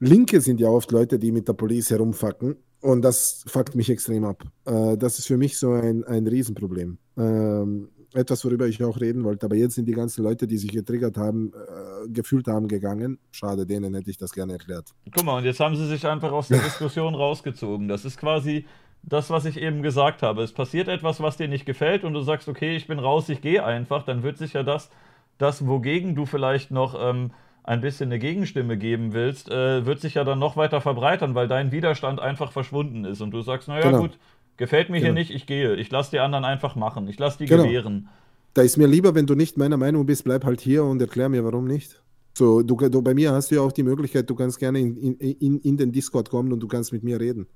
Linke 0.00 0.40
sind 0.40 0.60
ja 0.60 0.68
oft 0.68 0.90
Leute, 0.92 1.18
die 1.18 1.32
mit 1.32 1.48
der 1.48 1.54
Polizei 1.54 1.96
herumfacken. 1.96 2.56
Und 2.80 3.02
das 3.02 3.44
fuckt 3.46 3.74
mich 3.74 3.90
extrem 3.90 4.24
ab. 4.24 4.44
Äh, 4.64 4.96
das 4.96 5.18
ist 5.18 5.26
für 5.26 5.36
mich 5.36 5.58
so 5.58 5.72
ein, 5.72 6.04
ein 6.04 6.26
Riesenproblem. 6.26 6.98
Ähm, 7.16 7.88
etwas, 8.14 8.44
worüber 8.44 8.66
ich 8.66 8.82
auch 8.82 9.00
reden 9.00 9.24
wollte. 9.24 9.46
Aber 9.46 9.56
jetzt 9.56 9.74
sind 9.74 9.86
die 9.86 9.92
ganzen 9.92 10.22
Leute, 10.22 10.46
die 10.46 10.58
sich 10.58 10.70
getriggert 10.70 11.16
haben, 11.16 11.52
äh, 11.52 12.08
gefühlt 12.08 12.46
haben, 12.46 12.68
gegangen. 12.68 13.18
Schade, 13.32 13.66
denen 13.66 13.94
hätte 13.94 14.10
ich 14.10 14.16
das 14.16 14.32
gerne 14.32 14.54
erklärt. 14.54 14.94
Guck 15.12 15.24
mal, 15.24 15.38
und 15.38 15.44
jetzt 15.44 15.60
haben 15.60 15.76
sie 15.76 15.86
sich 15.86 16.06
einfach 16.06 16.32
aus 16.32 16.48
der 16.48 16.60
Diskussion 16.60 17.14
rausgezogen. 17.14 17.88
Das 17.88 18.04
ist 18.04 18.18
quasi 18.18 18.64
das, 19.02 19.30
was 19.30 19.44
ich 19.44 19.60
eben 19.60 19.82
gesagt 19.82 20.22
habe. 20.22 20.42
Es 20.42 20.52
passiert 20.52 20.88
etwas, 20.88 21.20
was 21.20 21.36
dir 21.36 21.48
nicht 21.48 21.66
gefällt 21.66 22.04
und 22.04 22.12
du 22.14 22.20
sagst, 22.20 22.48
okay, 22.48 22.76
ich 22.76 22.86
bin 22.86 22.98
raus, 22.98 23.28
ich 23.28 23.40
gehe 23.40 23.64
einfach. 23.64 24.04
Dann 24.04 24.22
wird 24.22 24.38
sich 24.38 24.52
ja 24.52 24.62
das, 24.62 24.90
das 25.38 25.66
wogegen 25.66 26.14
du 26.14 26.26
vielleicht 26.26 26.70
noch 26.70 26.96
ähm, 27.00 27.30
ein 27.64 27.80
bisschen 27.80 28.08
eine 28.08 28.18
Gegenstimme 28.18 28.76
geben 28.76 29.12
willst, 29.12 29.50
äh, 29.50 29.84
wird 29.84 30.00
sich 30.00 30.14
ja 30.14 30.24
dann 30.24 30.38
noch 30.38 30.56
weiter 30.56 30.80
verbreitern, 30.80 31.34
weil 31.34 31.48
dein 31.48 31.70
Widerstand 31.70 32.20
einfach 32.20 32.52
verschwunden 32.52 33.04
ist. 33.04 33.20
Und 33.20 33.30
du 33.30 33.42
sagst, 33.42 33.68
naja 33.68 33.82
Genau. 33.86 34.00
gut, 34.00 34.18
gefällt 34.56 34.88
mir 34.90 34.98
hier 34.98 35.08
Genau. 35.08 35.18
nicht, 35.20 35.30
ich 35.30 35.46
gehe. 35.46 35.74
Ich 35.76 35.90
lasse 35.90 36.10
die 36.10 36.18
anderen 36.20 36.44
einfach 36.44 36.76
machen. 36.76 37.08
Ich 37.08 37.18
lasse 37.18 37.38
die 37.38 37.46
Genau. 37.46 37.64
gewähren. 37.64 38.08
Da 38.54 38.62
ist 38.62 38.76
mir 38.76 38.86
lieber, 38.88 39.14
wenn 39.14 39.26
du 39.26 39.34
nicht 39.34 39.56
meiner 39.56 39.76
Meinung 39.76 40.06
bist, 40.06 40.24
bleib 40.24 40.44
halt 40.44 40.60
hier 40.60 40.82
und 40.84 41.00
erklär 41.00 41.28
mir, 41.28 41.44
warum 41.44 41.66
nicht. 41.66 42.02
So, 42.36 42.62
du, 42.62 42.76
du, 42.76 43.02
bei 43.02 43.14
mir 43.14 43.32
hast 43.32 43.50
du 43.50 43.56
ja 43.56 43.60
auch 43.60 43.72
die 43.72 43.82
Möglichkeit, 43.82 44.28
du 44.30 44.34
kannst 44.34 44.58
gerne 44.58 44.78
in, 44.80 44.96
in, 44.96 45.14
in, 45.18 45.58
in 45.60 45.76
den 45.76 45.92
Discord 45.92 46.30
kommen 46.30 46.52
und 46.52 46.60
du 46.60 46.68
kannst 46.68 46.92
mit 46.92 47.02
mir 47.02 47.20
reden. 47.20 47.46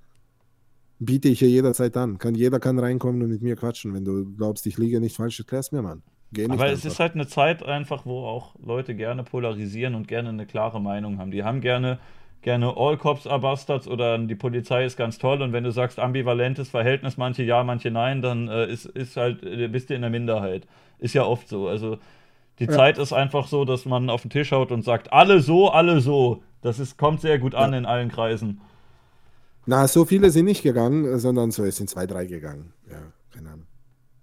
Biete 1.05 1.29
ich 1.29 1.41
ja 1.41 1.49
jederzeit 1.49 1.97
an. 1.97 2.19
Kann, 2.19 2.35
jeder 2.35 2.61
kann 2.61 2.79
reinkommen 2.79 3.23
und 3.23 3.31
mit 3.31 3.43
mir 3.43 3.57
quatschen. 3.57 3.95
Wenn 3.95 4.05
du 4.05 4.25
glaubst, 4.37 4.67
ich 4.67 4.79
liege 4.79 5.01
nicht 5.01 5.17
falsch, 5.17 5.39
erklär's 5.39 5.73
mir, 5.73 5.83
Mann. 5.83 6.03
Geh 6.33 6.43
nicht 6.43 6.53
Aber 6.53 6.67
es 6.67 6.81
einfach. 6.81 6.91
ist 6.91 7.01
halt 7.01 7.15
eine 7.15 7.27
Zeit 7.27 7.63
einfach, 7.63 8.07
wo 8.07 8.25
auch 8.25 8.55
Leute 8.65 8.95
gerne 8.95 9.23
polarisieren 9.23 9.95
und 9.95 10.09
gerne 10.09 10.31
eine 10.31 10.47
klare 10.47 10.81
Meinung 10.81 11.19
haben. 11.19 11.31
Die 11.31 11.45
haben 11.45 11.61
gerne, 11.61 11.99
gerne 12.41 12.75
All 12.77 12.97
Cops 12.97 13.27
are 13.27 13.41
Bastards 13.41 13.87
oder 13.87 14.19
die 14.19 14.35
Polizei 14.35 14.85
ist 14.85 14.97
ganz 14.97 15.19
toll 15.19 15.43
und 15.43 15.53
wenn 15.53 15.65
du 15.65 15.73
sagst 15.73 15.99
ambivalentes 15.99 16.71
Verhältnis, 16.71 17.17
manche 17.19 17.43
ja, 17.43 17.63
manche 17.65 17.91
nein, 17.91 18.23
dann 18.23 18.49
äh, 18.49 18.67
ist, 18.67 18.87
ist 18.87 19.17
halt, 19.17 19.43
äh, 19.43 19.69
bist 19.69 19.91
du 19.91 19.95
in 19.95 20.01
der 20.01 20.11
Minderheit. 20.11 20.67
Ist 20.99 21.15
ja 21.15 21.25
oft 21.25 21.49
so. 21.49 21.69
Also 21.69 21.99
die 22.59 22.69
Zeit 22.69 22.97
ist 22.97 23.13
einfach 23.13 23.47
so, 23.47 23.65
dass 23.65 23.85
man 23.85 24.09
auf 24.09 24.23
den 24.23 24.31
Tisch 24.31 24.53
haut 24.53 24.73
und 24.73 24.83
sagt, 24.83 25.13
alle 25.13 25.41
so, 25.41 25.71
alle 25.71 26.01
so. 26.01 26.43
Das 26.63 26.79
ist, 26.79 26.97
kommt 26.97 27.21
sehr 27.21 27.39
gut 27.39 27.55
an 27.55 27.75
in 27.75 27.87
allen 27.87 28.09
Kreisen. 28.09 28.61
Na, 29.67 29.87
so 29.87 30.05
viele 30.05 30.31
sind 30.31 30.47
nicht 30.47 30.63
gegangen, 30.63 31.19
sondern 31.19 31.51
so, 31.51 31.65
es 31.65 31.77
sind 31.77 31.89
zwei, 31.89 32.07
drei 32.07 32.27
gegangen. 32.27 32.73
Ja, 32.91 32.99
keine 33.33 33.51
Ahnung. 33.51 33.67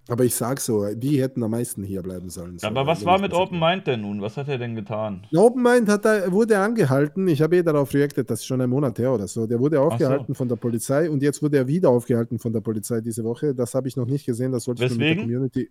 Aber 0.10 0.26
ich 0.26 0.34
sag 0.34 0.60
so, 0.60 0.92
die 0.96 1.22
hätten 1.22 1.44
am 1.44 1.52
meisten 1.52 1.84
hier 1.84 2.02
bleiben 2.02 2.30
sollen. 2.30 2.58
So, 2.58 2.66
Aber 2.66 2.88
was 2.88 3.06
war 3.06 3.20
mit 3.20 3.32
Open 3.32 3.60
Mind 3.60 3.86
denn 3.86 4.02
nun? 4.02 4.22
Was 4.24 4.38
hat 4.38 4.48
er 4.48 4.58
denn 4.58 4.76
getan? 4.76 5.28
Open 5.36 5.62
Mind 5.62 5.88
hat 5.88 6.04
da, 6.04 6.32
wurde 6.32 6.58
angehalten. 6.58 7.28
Ich 7.28 7.44
habe 7.44 7.58
eh 7.58 7.64
darauf 7.64 7.94
reagiert, 7.94 8.28
das 8.28 8.40
ist 8.40 8.46
schon 8.46 8.60
ein 8.60 8.70
Monat 8.72 8.98
her 8.98 9.14
oder 9.14 9.28
so. 9.28 9.46
Der 9.46 9.60
wurde 9.60 9.80
aufgehalten 9.80 10.34
von 10.34 10.50
der 10.50 10.56
Polizei 10.56 11.10
und 11.10 11.22
jetzt 11.22 11.44
wurde 11.44 11.58
er 11.58 11.68
wieder 11.68 11.90
aufgehalten 11.90 12.40
von 12.40 12.52
der 12.52 12.62
Polizei 12.62 13.02
diese 13.02 13.24
Woche. 13.24 13.54
Das 13.54 13.76
habe 13.76 13.88
ich 13.88 13.96
noch 13.96 14.08
nicht 14.08 14.26
gesehen. 14.26 14.52
Das 14.52 14.64
sollte 14.64 14.84
ich 14.84 14.92
mit 14.92 15.02
der? 15.02 15.16
Community 15.18 15.70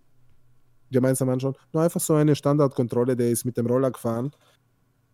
gemeinsam 0.89 1.27
anschauen. 1.29 1.55
Nur 1.73 1.83
einfach 1.83 1.99
so 1.99 2.13
eine 2.13 2.33
Standardkontrolle. 2.33 3.17
Der 3.17 3.29
ist 3.29 3.43
mit 3.43 3.57
dem 3.57 3.67
Roller 3.67 3.91
gefahren 3.91 4.31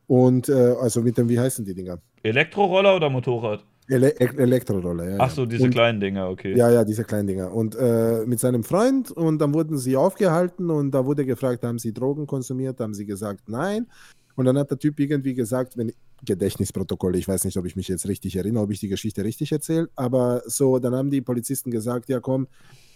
und 0.06 0.50
äh, 0.50 0.76
also 0.80 1.02
mit 1.02 1.18
dem, 1.18 1.28
wie 1.30 1.40
heißen 1.40 1.66
die 1.66 1.74
Dinger? 1.74 1.98
Elektroroller 2.22 2.96
oder 2.96 3.10
Motorrad? 3.10 3.64
Ele 3.88 4.20
Elektroroller. 4.20 5.12
Ja, 5.12 5.18
Ach 5.20 5.30
so, 5.30 5.46
diese 5.46 5.66
und, 5.66 5.72
kleinen 5.72 6.00
Dinger, 6.00 6.30
okay. 6.30 6.58
Ja, 6.58 6.72
ja, 6.72 6.84
diese 6.84 7.04
kleinen 7.04 7.28
Dinger. 7.28 7.54
Und 7.54 7.76
äh, 7.76 8.26
mit 8.26 8.40
seinem 8.40 8.64
Freund 8.64 9.12
und 9.12 9.40
dann 9.40 9.54
wurden 9.54 9.78
sie 9.78 9.96
aufgehalten 9.96 10.70
und 10.70 10.92
da 10.92 11.06
wurde 11.06 11.26
gefragt, 11.26 11.64
haben 11.64 11.78
sie 11.78 11.94
Drogen 11.94 12.26
konsumiert? 12.26 12.80
Haben 12.80 12.96
sie 12.96 13.06
gesagt, 13.06 13.48
nein. 13.48 13.88
Und 14.36 14.46
dann 14.46 14.58
hat 14.58 14.72
der 14.72 14.80
Typ 14.80 15.00
irgendwie 15.00 15.34
gesagt, 15.34 15.78
wenn 15.78 15.94
Gedächtnisprotokolle, 16.24 17.18
ich 17.18 17.28
weiß 17.28 17.46
nicht, 17.46 17.58
ob 17.58 17.66
ich 17.66 17.76
mich 17.76 17.88
jetzt 17.88 18.08
richtig 18.08 18.36
erinnere, 18.36 18.64
ob 18.64 18.72
ich 18.72 18.80
die 18.80 18.88
Geschichte 18.88 19.24
richtig 19.24 19.52
erzähle, 19.52 19.90
aber 19.96 20.42
so, 20.46 20.80
dann 20.80 20.96
haben 20.96 21.12
die 21.12 21.22
Polizisten 21.22 21.72
gesagt, 21.72 22.10
ja 22.10 22.20
komm, 22.20 22.48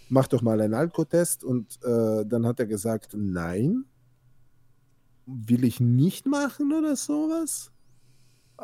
mach 0.08 0.26
doch 0.26 0.42
mal 0.42 0.60
einen 0.60 0.74
Alkotest 0.74 1.44
und 1.44 1.78
äh, 1.84 2.26
dann 2.26 2.46
hat 2.46 2.60
er 2.60 2.66
gesagt, 2.66 3.14
nein, 3.16 3.84
will 5.26 5.64
ich 5.64 5.80
nicht 5.80 6.26
machen 6.26 6.72
oder 6.72 6.96
sowas. 6.96 7.70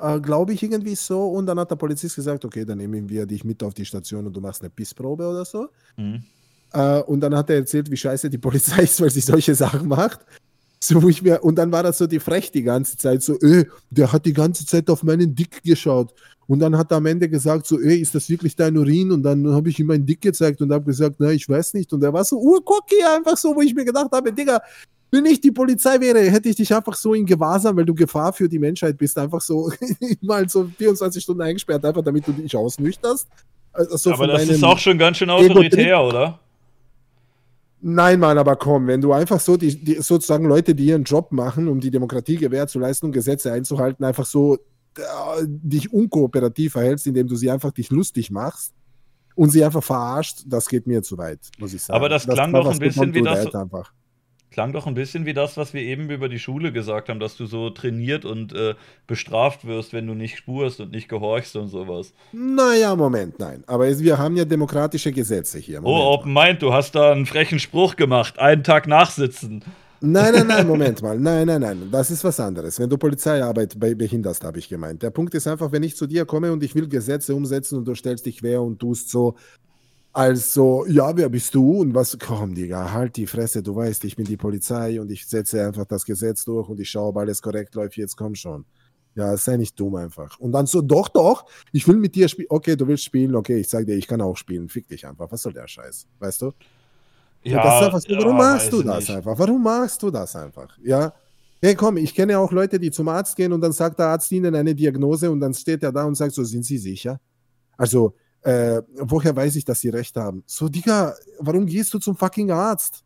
Äh, 0.00 0.20
Glaube 0.20 0.52
ich 0.52 0.62
irgendwie 0.62 0.94
so. 0.94 1.28
Und 1.28 1.46
dann 1.46 1.58
hat 1.58 1.70
der 1.70 1.76
Polizist 1.76 2.16
gesagt, 2.16 2.44
okay, 2.44 2.64
dann 2.64 2.78
nehmen 2.78 3.08
wir 3.08 3.26
dich 3.26 3.44
mit 3.44 3.62
auf 3.62 3.74
die 3.74 3.84
Station 3.84 4.26
und 4.26 4.36
du 4.36 4.40
machst 4.40 4.62
eine 4.62 4.70
Pissprobe 4.70 5.26
oder 5.26 5.44
so. 5.44 5.68
Mhm. 5.96 6.22
Äh, 6.72 7.00
und 7.02 7.20
dann 7.20 7.34
hat 7.34 7.50
er 7.50 7.56
erzählt, 7.56 7.90
wie 7.90 7.96
scheiße 7.96 8.28
die 8.28 8.38
Polizei 8.38 8.82
ist, 8.84 9.00
weil 9.00 9.10
sie 9.10 9.20
solche 9.20 9.54
Sachen 9.54 9.88
macht. 9.88 10.20
So, 10.78 11.02
wo 11.02 11.08
ich 11.08 11.22
mir, 11.22 11.42
und 11.42 11.56
dann 11.56 11.72
war 11.72 11.82
das 11.82 11.98
so 11.98 12.06
die 12.06 12.20
Frech 12.20 12.52
die 12.52 12.62
ganze 12.62 12.98
Zeit, 12.98 13.22
so, 13.22 13.40
äh, 13.40 13.64
der 13.90 14.12
hat 14.12 14.26
die 14.26 14.34
ganze 14.34 14.66
Zeit 14.66 14.90
auf 14.90 15.02
meinen 15.02 15.34
Dick 15.34 15.62
geschaut. 15.62 16.12
Und 16.46 16.60
dann 16.60 16.76
hat 16.76 16.92
er 16.92 16.98
am 16.98 17.06
Ende 17.06 17.28
gesagt, 17.28 17.66
so, 17.66 17.80
ey, 17.80 17.98
ist 17.98 18.14
das 18.14 18.28
wirklich 18.28 18.54
dein 18.54 18.76
Urin? 18.76 19.10
Und 19.10 19.22
dann 19.22 19.48
habe 19.52 19.68
ich 19.68 19.80
ihm 19.80 19.86
meinen 19.86 20.06
Dick 20.06 20.20
gezeigt 20.20 20.60
und 20.60 20.70
habe 20.72 20.84
gesagt, 20.84 21.16
na, 21.18 21.30
ich 21.30 21.48
weiß 21.48 21.74
nicht. 21.74 21.92
Und 21.92 22.04
er 22.04 22.12
war 22.12 22.24
so 22.24 22.38
urcocky, 22.38 23.02
einfach 23.02 23.36
so, 23.36 23.56
wo 23.56 23.62
ich 23.62 23.74
mir 23.74 23.84
gedacht 23.84 24.10
habe, 24.12 24.32
Digga, 24.32 24.60
wenn 25.10 25.24
ich 25.26 25.40
die 25.40 25.52
Polizei 25.52 26.00
wäre, 26.00 26.20
hätte 26.30 26.48
ich 26.48 26.56
dich 26.56 26.74
einfach 26.74 26.94
so 26.94 27.14
in 27.14 27.24
Gewahrsam, 27.26 27.76
weil 27.76 27.84
du 27.84 27.94
Gefahr 27.94 28.32
für 28.32 28.48
die 28.48 28.58
Menschheit 28.58 28.98
bist, 28.98 29.16
einfach 29.18 29.40
so 29.40 29.70
mal 30.20 30.48
so 30.48 30.68
24 30.76 31.22
Stunden 31.22 31.42
eingesperrt, 31.42 31.84
einfach 31.84 32.02
damit 32.02 32.26
du 32.26 32.32
dich 32.32 32.56
ausnüchterst. 32.56 33.28
Also 33.72 33.96
so 33.96 34.12
Aber 34.12 34.26
das 34.26 34.48
ist 34.48 34.64
auch 34.64 34.78
schon 34.78 34.98
ganz 34.98 35.18
schön 35.18 35.30
autoritär, 35.30 36.02
oder? 36.02 36.40
Nein, 37.82 38.18
Mann, 38.18 38.38
aber 38.38 38.56
komm, 38.56 38.86
wenn 38.86 39.00
du 39.00 39.12
einfach 39.12 39.38
so 39.38 39.56
die, 39.56 39.76
die 39.76 39.94
sozusagen 39.96 40.46
Leute, 40.46 40.74
die 40.74 40.86
ihren 40.86 41.04
Job 41.04 41.30
machen, 41.30 41.68
um 41.68 41.78
die 41.78 41.90
Demokratie 41.90 42.36
gewähr 42.36 42.66
zu 42.66 42.78
leisten 42.78 43.06
und 43.06 43.12
Gesetze 43.12 43.52
einzuhalten, 43.52 44.04
einfach 44.04 44.24
so 44.26 44.56
äh, 44.96 45.42
dich 45.44 45.92
unkooperativ 45.92 46.72
verhältst, 46.72 47.06
indem 47.06 47.28
du 47.28 47.36
sie 47.36 47.50
einfach 47.50 47.70
dich 47.70 47.90
lustig 47.90 48.30
machst 48.30 48.72
und 49.34 49.50
sie 49.50 49.62
einfach 49.62 49.84
verarscht, 49.84 50.44
das 50.46 50.66
geht 50.68 50.86
mir 50.86 51.02
zu 51.02 51.18
weit, 51.18 51.38
muss 51.58 51.74
ich 51.74 51.82
sagen. 51.82 51.96
Aber 51.96 52.08
das 52.08 52.24
klang 52.26 52.52
war 52.52 52.62
doch 52.64 52.72
ein 52.72 52.78
bisschen 52.78 53.14
wie 53.14 53.22
das- 53.22 53.54
Einfach. 53.54 53.92
Klang 54.56 54.72
doch 54.72 54.86
ein 54.86 54.94
bisschen 54.94 55.26
wie 55.26 55.34
das, 55.34 55.58
was 55.58 55.74
wir 55.74 55.82
eben 55.82 56.08
über 56.08 56.30
die 56.30 56.38
Schule 56.38 56.72
gesagt 56.72 57.10
haben, 57.10 57.20
dass 57.20 57.36
du 57.36 57.44
so 57.44 57.68
trainiert 57.68 58.24
und 58.24 58.54
äh, 58.54 58.74
bestraft 59.06 59.66
wirst, 59.66 59.92
wenn 59.92 60.06
du 60.06 60.14
nicht 60.14 60.38
spurst 60.38 60.80
und 60.80 60.92
nicht 60.92 61.10
gehorchst 61.10 61.56
und 61.56 61.68
sowas. 61.68 62.14
Naja, 62.32 62.96
Moment, 62.96 63.38
nein. 63.38 63.64
Aber 63.66 63.86
es, 63.86 64.02
wir 64.02 64.16
haben 64.16 64.34
ja 64.34 64.46
demokratische 64.46 65.12
Gesetze 65.12 65.58
hier. 65.58 65.82
Moment 65.82 66.02
Oh. 66.02 66.14
Open 66.14 66.32
Mind, 66.32 66.62
du 66.62 66.72
hast 66.72 66.94
da 66.94 67.12
einen 67.12 67.26
frechen 67.26 67.58
Spruch 67.58 67.96
gemacht. 67.96 68.38
Einen 68.38 68.64
Tag 68.64 68.86
nachsitzen. 68.86 69.62
Nein, 70.00 70.32
nein, 70.32 70.46
nein, 70.46 70.66
Moment 70.66 71.02
mal. 71.02 71.18
Nein, 71.18 71.48
nein, 71.48 71.60
nein. 71.60 71.88
Das 71.92 72.10
ist 72.10 72.24
was 72.24 72.40
anderes. 72.40 72.80
Wenn 72.80 72.88
du 72.88 72.96
Polizeiarbeit 72.96 73.78
bei 73.78 73.94
behinderst, 73.94 74.42
habe 74.42 74.58
ich 74.58 74.70
gemeint. 74.70 75.02
Der 75.02 75.10
Punkt 75.10 75.34
ist 75.34 75.46
einfach, 75.46 75.70
wenn 75.70 75.82
ich 75.82 75.96
zu 75.96 76.06
dir 76.06 76.24
komme 76.24 76.50
und 76.50 76.64
ich 76.64 76.74
will 76.74 76.88
Gesetze 76.88 77.34
umsetzen 77.34 77.76
und 77.76 77.84
du 77.84 77.94
stellst 77.94 78.24
dich 78.24 78.38
quer 78.38 78.62
und 78.62 78.78
tust 78.78 79.10
so, 79.10 79.34
also, 80.16 80.86
ja, 80.86 81.14
wer 81.14 81.28
bist 81.28 81.54
du 81.54 81.82
und 81.82 81.94
was? 81.94 82.16
Komm, 82.18 82.54
Digga, 82.54 82.90
halt 82.90 83.16
die 83.16 83.26
Fresse. 83.26 83.62
Du 83.62 83.76
weißt, 83.76 84.02
ich 84.04 84.16
bin 84.16 84.24
die 84.24 84.38
Polizei 84.38 84.98
und 84.98 85.10
ich 85.10 85.26
setze 85.26 85.66
einfach 85.66 85.84
das 85.84 86.06
Gesetz 86.06 86.46
durch 86.46 86.70
und 86.70 86.80
ich 86.80 86.88
schaue, 86.88 87.08
ob 87.08 87.18
alles 87.18 87.42
korrekt 87.42 87.74
läuft. 87.74 87.98
Jetzt 87.98 88.16
komm 88.16 88.34
schon. 88.34 88.64
Ja, 89.14 89.36
sei 89.36 89.58
nicht 89.58 89.78
dumm 89.78 89.94
einfach. 89.96 90.38
Und 90.38 90.52
dann 90.52 90.64
so, 90.64 90.80
doch, 90.80 91.10
doch, 91.10 91.44
ich 91.70 91.86
will 91.86 91.96
mit 91.96 92.14
dir 92.14 92.28
spielen. 92.28 92.46
Okay, 92.48 92.76
du 92.76 92.88
willst 92.88 93.04
spielen. 93.04 93.34
Okay, 93.36 93.58
ich 93.58 93.68
sag 93.68 93.84
dir, 93.84 93.94
ich 93.94 94.06
kann 94.06 94.22
auch 94.22 94.38
spielen. 94.38 94.70
Fick 94.70 94.88
dich 94.88 95.06
einfach. 95.06 95.30
Was 95.30 95.42
soll 95.42 95.52
der 95.52 95.68
Scheiß? 95.68 96.06
Weißt 96.18 96.40
du? 96.40 96.52
Ja, 97.42 97.60
ist 97.60 97.84
einfach 97.84 98.00
so, 98.00 98.08
warum 98.16 98.38
ja, 98.38 98.42
machst 98.42 98.72
du 98.72 98.82
das 98.82 98.98
nicht. 99.00 99.10
einfach? 99.10 99.38
Warum 99.38 99.62
machst 99.62 100.02
du 100.02 100.10
das 100.10 100.34
einfach? 100.34 100.78
Ja. 100.82 101.12
Hey, 101.60 101.74
komm, 101.74 101.98
ich 101.98 102.14
kenne 102.14 102.38
auch 102.38 102.52
Leute, 102.52 102.78
die 102.78 102.90
zum 102.90 103.08
Arzt 103.08 103.36
gehen 103.36 103.52
und 103.52 103.60
dann 103.60 103.72
sagt 103.72 103.98
der 103.98 104.06
Arzt 104.06 104.32
ihnen 104.32 104.54
eine 104.54 104.74
Diagnose 104.74 105.30
und 105.30 105.40
dann 105.40 105.52
steht 105.52 105.82
er 105.82 105.92
da 105.92 106.04
und 106.04 106.14
sagt 106.14 106.32
so, 106.32 106.42
sind 106.42 106.64
Sie 106.64 106.78
sicher? 106.78 107.20
Also, 107.76 108.14
äh, 108.46 108.82
woher 108.94 109.34
weiß 109.34 109.56
ich, 109.56 109.64
dass 109.64 109.80
Sie 109.80 109.88
recht 109.88 110.16
haben? 110.16 110.42
So, 110.46 110.68
Digga, 110.68 111.14
warum 111.40 111.66
gehst 111.66 111.92
du 111.92 111.98
zum 111.98 112.16
fucking 112.16 112.50
Arzt? 112.50 113.02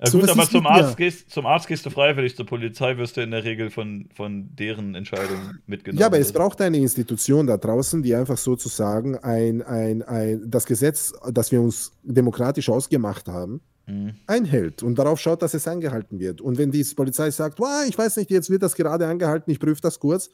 Ja, 0.00 0.06
So, 0.06 0.20
gut, 0.20 0.30
aber 0.30 0.48
zum 0.48 0.66
Arzt, 0.66 0.96
gehst, 0.96 1.30
zum 1.30 1.46
Arzt 1.46 1.66
gehst 1.66 1.84
du 1.84 1.90
freiwillig, 1.90 2.36
zur 2.36 2.46
Polizei 2.46 2.96
wirst 2.96 3.16
du 3.16 3.20
in 3.20 3.32
der 3.32 3.42
Regel 3.42 3.70
von, 3.70 4.08
von 4.14 4.54
deren 4.54 4.94
Entscheidungen 4.94 5.60
mitgenommen. 5.66 6.00
Ja, 6.00 6.06
aber 6.06 6.18
es 6.18 6.28
Also, 6.28 6.38
braucht 6.38 6.60
eine 6.60 6.76
Institution 6.78 7.48
da 7.48 7.56
draußen, 7.56 8.02
die 8.02 8.14
einfach 8.14 8.38
sozusagen 8.38 9.16
ein, 9.18 9.62
ein, 9.62 10.02
ein, 10.02 10.42
das 10.48 10.66
Gesetz, 10.66 11.12
das 11.32 11.50
wir 11.50 11.60
uns 11.60 11.92
demokratisch 12.04 12.68
ausgemacht 12.68 13.26
haben, 13.28 13.60
Mhm. 13.88 14.16
einhält 14.26 14.82
und 14.82 14.98
darauf 14.98 15.18
schaut, 15.18 15.40
dass 15.40 15.54
es 15.54 15.66
eingehalten 15.66 16.18
wird. 16.20 16.42
Und 16.42 16.58
wenn 16.58 16.70
die 16.70 16.84
Polizei 16.94 17.30
sagt, 17.30 17.58
wow, 17.58 17.86
ich 17.88 17.96
weiß 17.96 18.18
nicht, 18.18 18.30
jetzt 18.30 18.50
wird 18.50 18.62
das 18.62 18.74
gerade 18.74 19.06
angehalten, 19.06 19.50
ich 19.50 19.58
prüfe 19.58 19.80
das 19.80 19.98
kurz, 19.98 20.28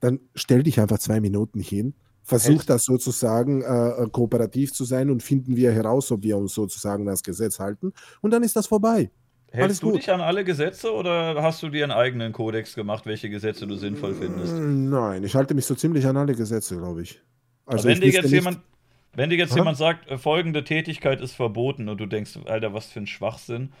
dann 0.00 0.20
stell 0.34 0.62
dich 0.62 0.78
einfach 0.78 0.98
zwei 0.98 1.18
Minuten 1.18 1.58
hin, 1.60 1.94
versuch 2.22 2.50
Hältst- 2.52 2.70
das 2.70 2.84
sozusagen 2.84 3.62
äh, 3.62 4.06
kooperativ 4.12 4.72
zu 4.72 4.84
sein 4.84 5.10
und 5.10 5.22
finden 5.22 5.56
wir 5.56 5.72
heraus, 5.72 6.10
ob 6.12 6.22
wir 6.22 6.36
uns 6.36 6.54
sozusagen 6.54 7.04
das 7.06 7.22
Gesetz 7.22 7.58
halten 7.58 7.92
und 8.20 8.30
dann 8.32 8.42
ist 8.42 8.54
das 8.56 8.66
vorbei. 8.66 9.10
alles 9.52 9.64
Hältst 9.66 9.82
du 9.82 9.90
gut. 9.90 9.98
dich 10.00 10.10
an 10.10 10.20
alle 10.20 10.44
Gesetze 10.44 10.92
oder 10.92 11.42
hast 11.42 11.62
du 11.62 11.68
dir 11.68 11.82
einen 11.84 11.92
eigenen 11.92 12.32
Kodex 12.32 12.74
gemacht, 12.74 13.06
welche 13.06 13.28
Gesetze 13.28 13.66
du 13.66 13.76
sinnvoll 13.76 14.14
findest? 14.14 14.54
Nein, 14.54 15.24
ich 15.24 15.34
halte 15.34 15.54
mich 15.54 15.66
so 15.66 15.74
ziemlich 15.74 16.06
an 16.06 16.16
alle 16.16 16.34
Gesetze, 16.34 16.76
glaube 16.76 17.02
ich. 17.02 17.20
Also 17.66 17.84
wenn 17.88 17.94
ich 17.94 18.00
dir 18.00 18.06
jetzt 18.12 18.22
nicht- 18.24 18.32
jemand, 18.32 18.60
wenn 19.14 19.28
dir 19.28 19.36
jetzt 19.36 19.52
Aha. 19.52 19.58
jemand 19.58 19.76
sagt, 19.76 20.08
äh, 20.10 20.16
folgende 20.16 20.64
Tätigkeit 20.64 21.20
ist 21.20 21.34
verboten 21.34 21.88
und 21.88 22.00
du 22.00 22.06
denkst, 22.06 22.38
Alter, 22.46 22.72
was 22.72 22.86
für 22.86 23.00
ein 23.00 23.06
Schwachsinn. 23.06 23.72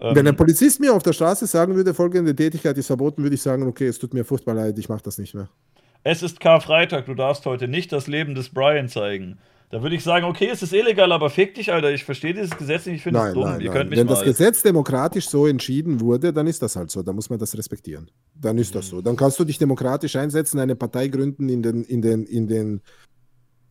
Ähm, 0.00 0.16
Wenn 0.16 0.26
ein 0.26 0.34
Polizist 0.36 0.80
mir 0.80 0.94
auf 0.94 1.02
der 1.02 1.12
Straße 1.12 1.46
sagen 1.46 1.74
würde, 1.76 1.92
folgende 1.94 2.34
Tätigkeit 2.34 2.76
ist 2.78 2.86
verboten, 2.88 3.22
würde 3.22 3.34
ich 3.36 3.42
sagen, 3.42 3.64
okay, 3.68 3.86
es 3.86 3.98
tut 3.98 4.14
mir 4.14 4.24
furchtbar 4.24 4.54
leid, 4.54 4.78
ich 4.78 4.88
mache 4.88 5.02
das 5.02 5.18
nicht 5.18 5.34
mehr. 5.34 5.48
Es 6.02 6.22
ist 6.22 6.40
Karfreitag, 6.40 7.06
du 7.06 7.14
darfst 7.14 7.46
heute 7.46 7.68
nicht 7.68 7.92
das 7.92 8.06
Leben 8.06 8.34
des 8.34 8.50
Brian 8.50 8.88
zeigen. 8.88 9.38
Da 9.70 9.82
würde 9.82 9.94
ich 9.94 10.02
sagen, 10.02 10.24
okay, 10.24 10.48
es 10.52 10.62
ist 10.64 10.72
illegal, 10.72 11.12
aber 11.12 11.30
fick 11.30 11.54
dich, 11.54 11.72
Alter. 11.72 11.92
Ich 11.92 12.02
verstehe 12.02 12.34
dieses 12.34 12.50
Gesetz 12.50 12.86
nicht, 12.86 12.96
ich 12.96 13.02
finde 13.02 13.20
es 13.20 13.32
dumm. 13.32 13.44
nein, 13.44 13.60
Ihr 13.60 13.72
nein. 13.72 13.88
Wenn 13.88 14.06
das 14.08 14.24
Gesetz 14.24 14.62
demokratisch 14.62 15.28
so 15.28 15.46
entschieden 15.46 16.00
wurde, 16.00 16.32
dann 16.32 16.48
ist 16.48 16.60
das 16.60 16.74
halt 16.74 16.90
so. 16.90 17.02
Dann 17.02 17.14
muss 17.14 17.30
man 17.30 17.38
das 17.38 17.56
respektieren. 17.56 18.10
Dann 18.34 18.58
ist 18.58 18.74
das 18.74 18.88
so. 18.88 19.00
Dann 19.00 19.14
kannst 19.14 19.38
du 19.38 19.44
dich 19.44 19.58
demokratisch 19.58 20.16
einsetzen, 20.16 20.58
eine 20.58 20.74
Partei 20.74 21.06
gründen, 21.06 21.48
in 21.48 21.62
den, 21.62 21.84
in 21.84 22.02
den, 22.02 22.24
in 22.24 22.48
den, 22.48 22.80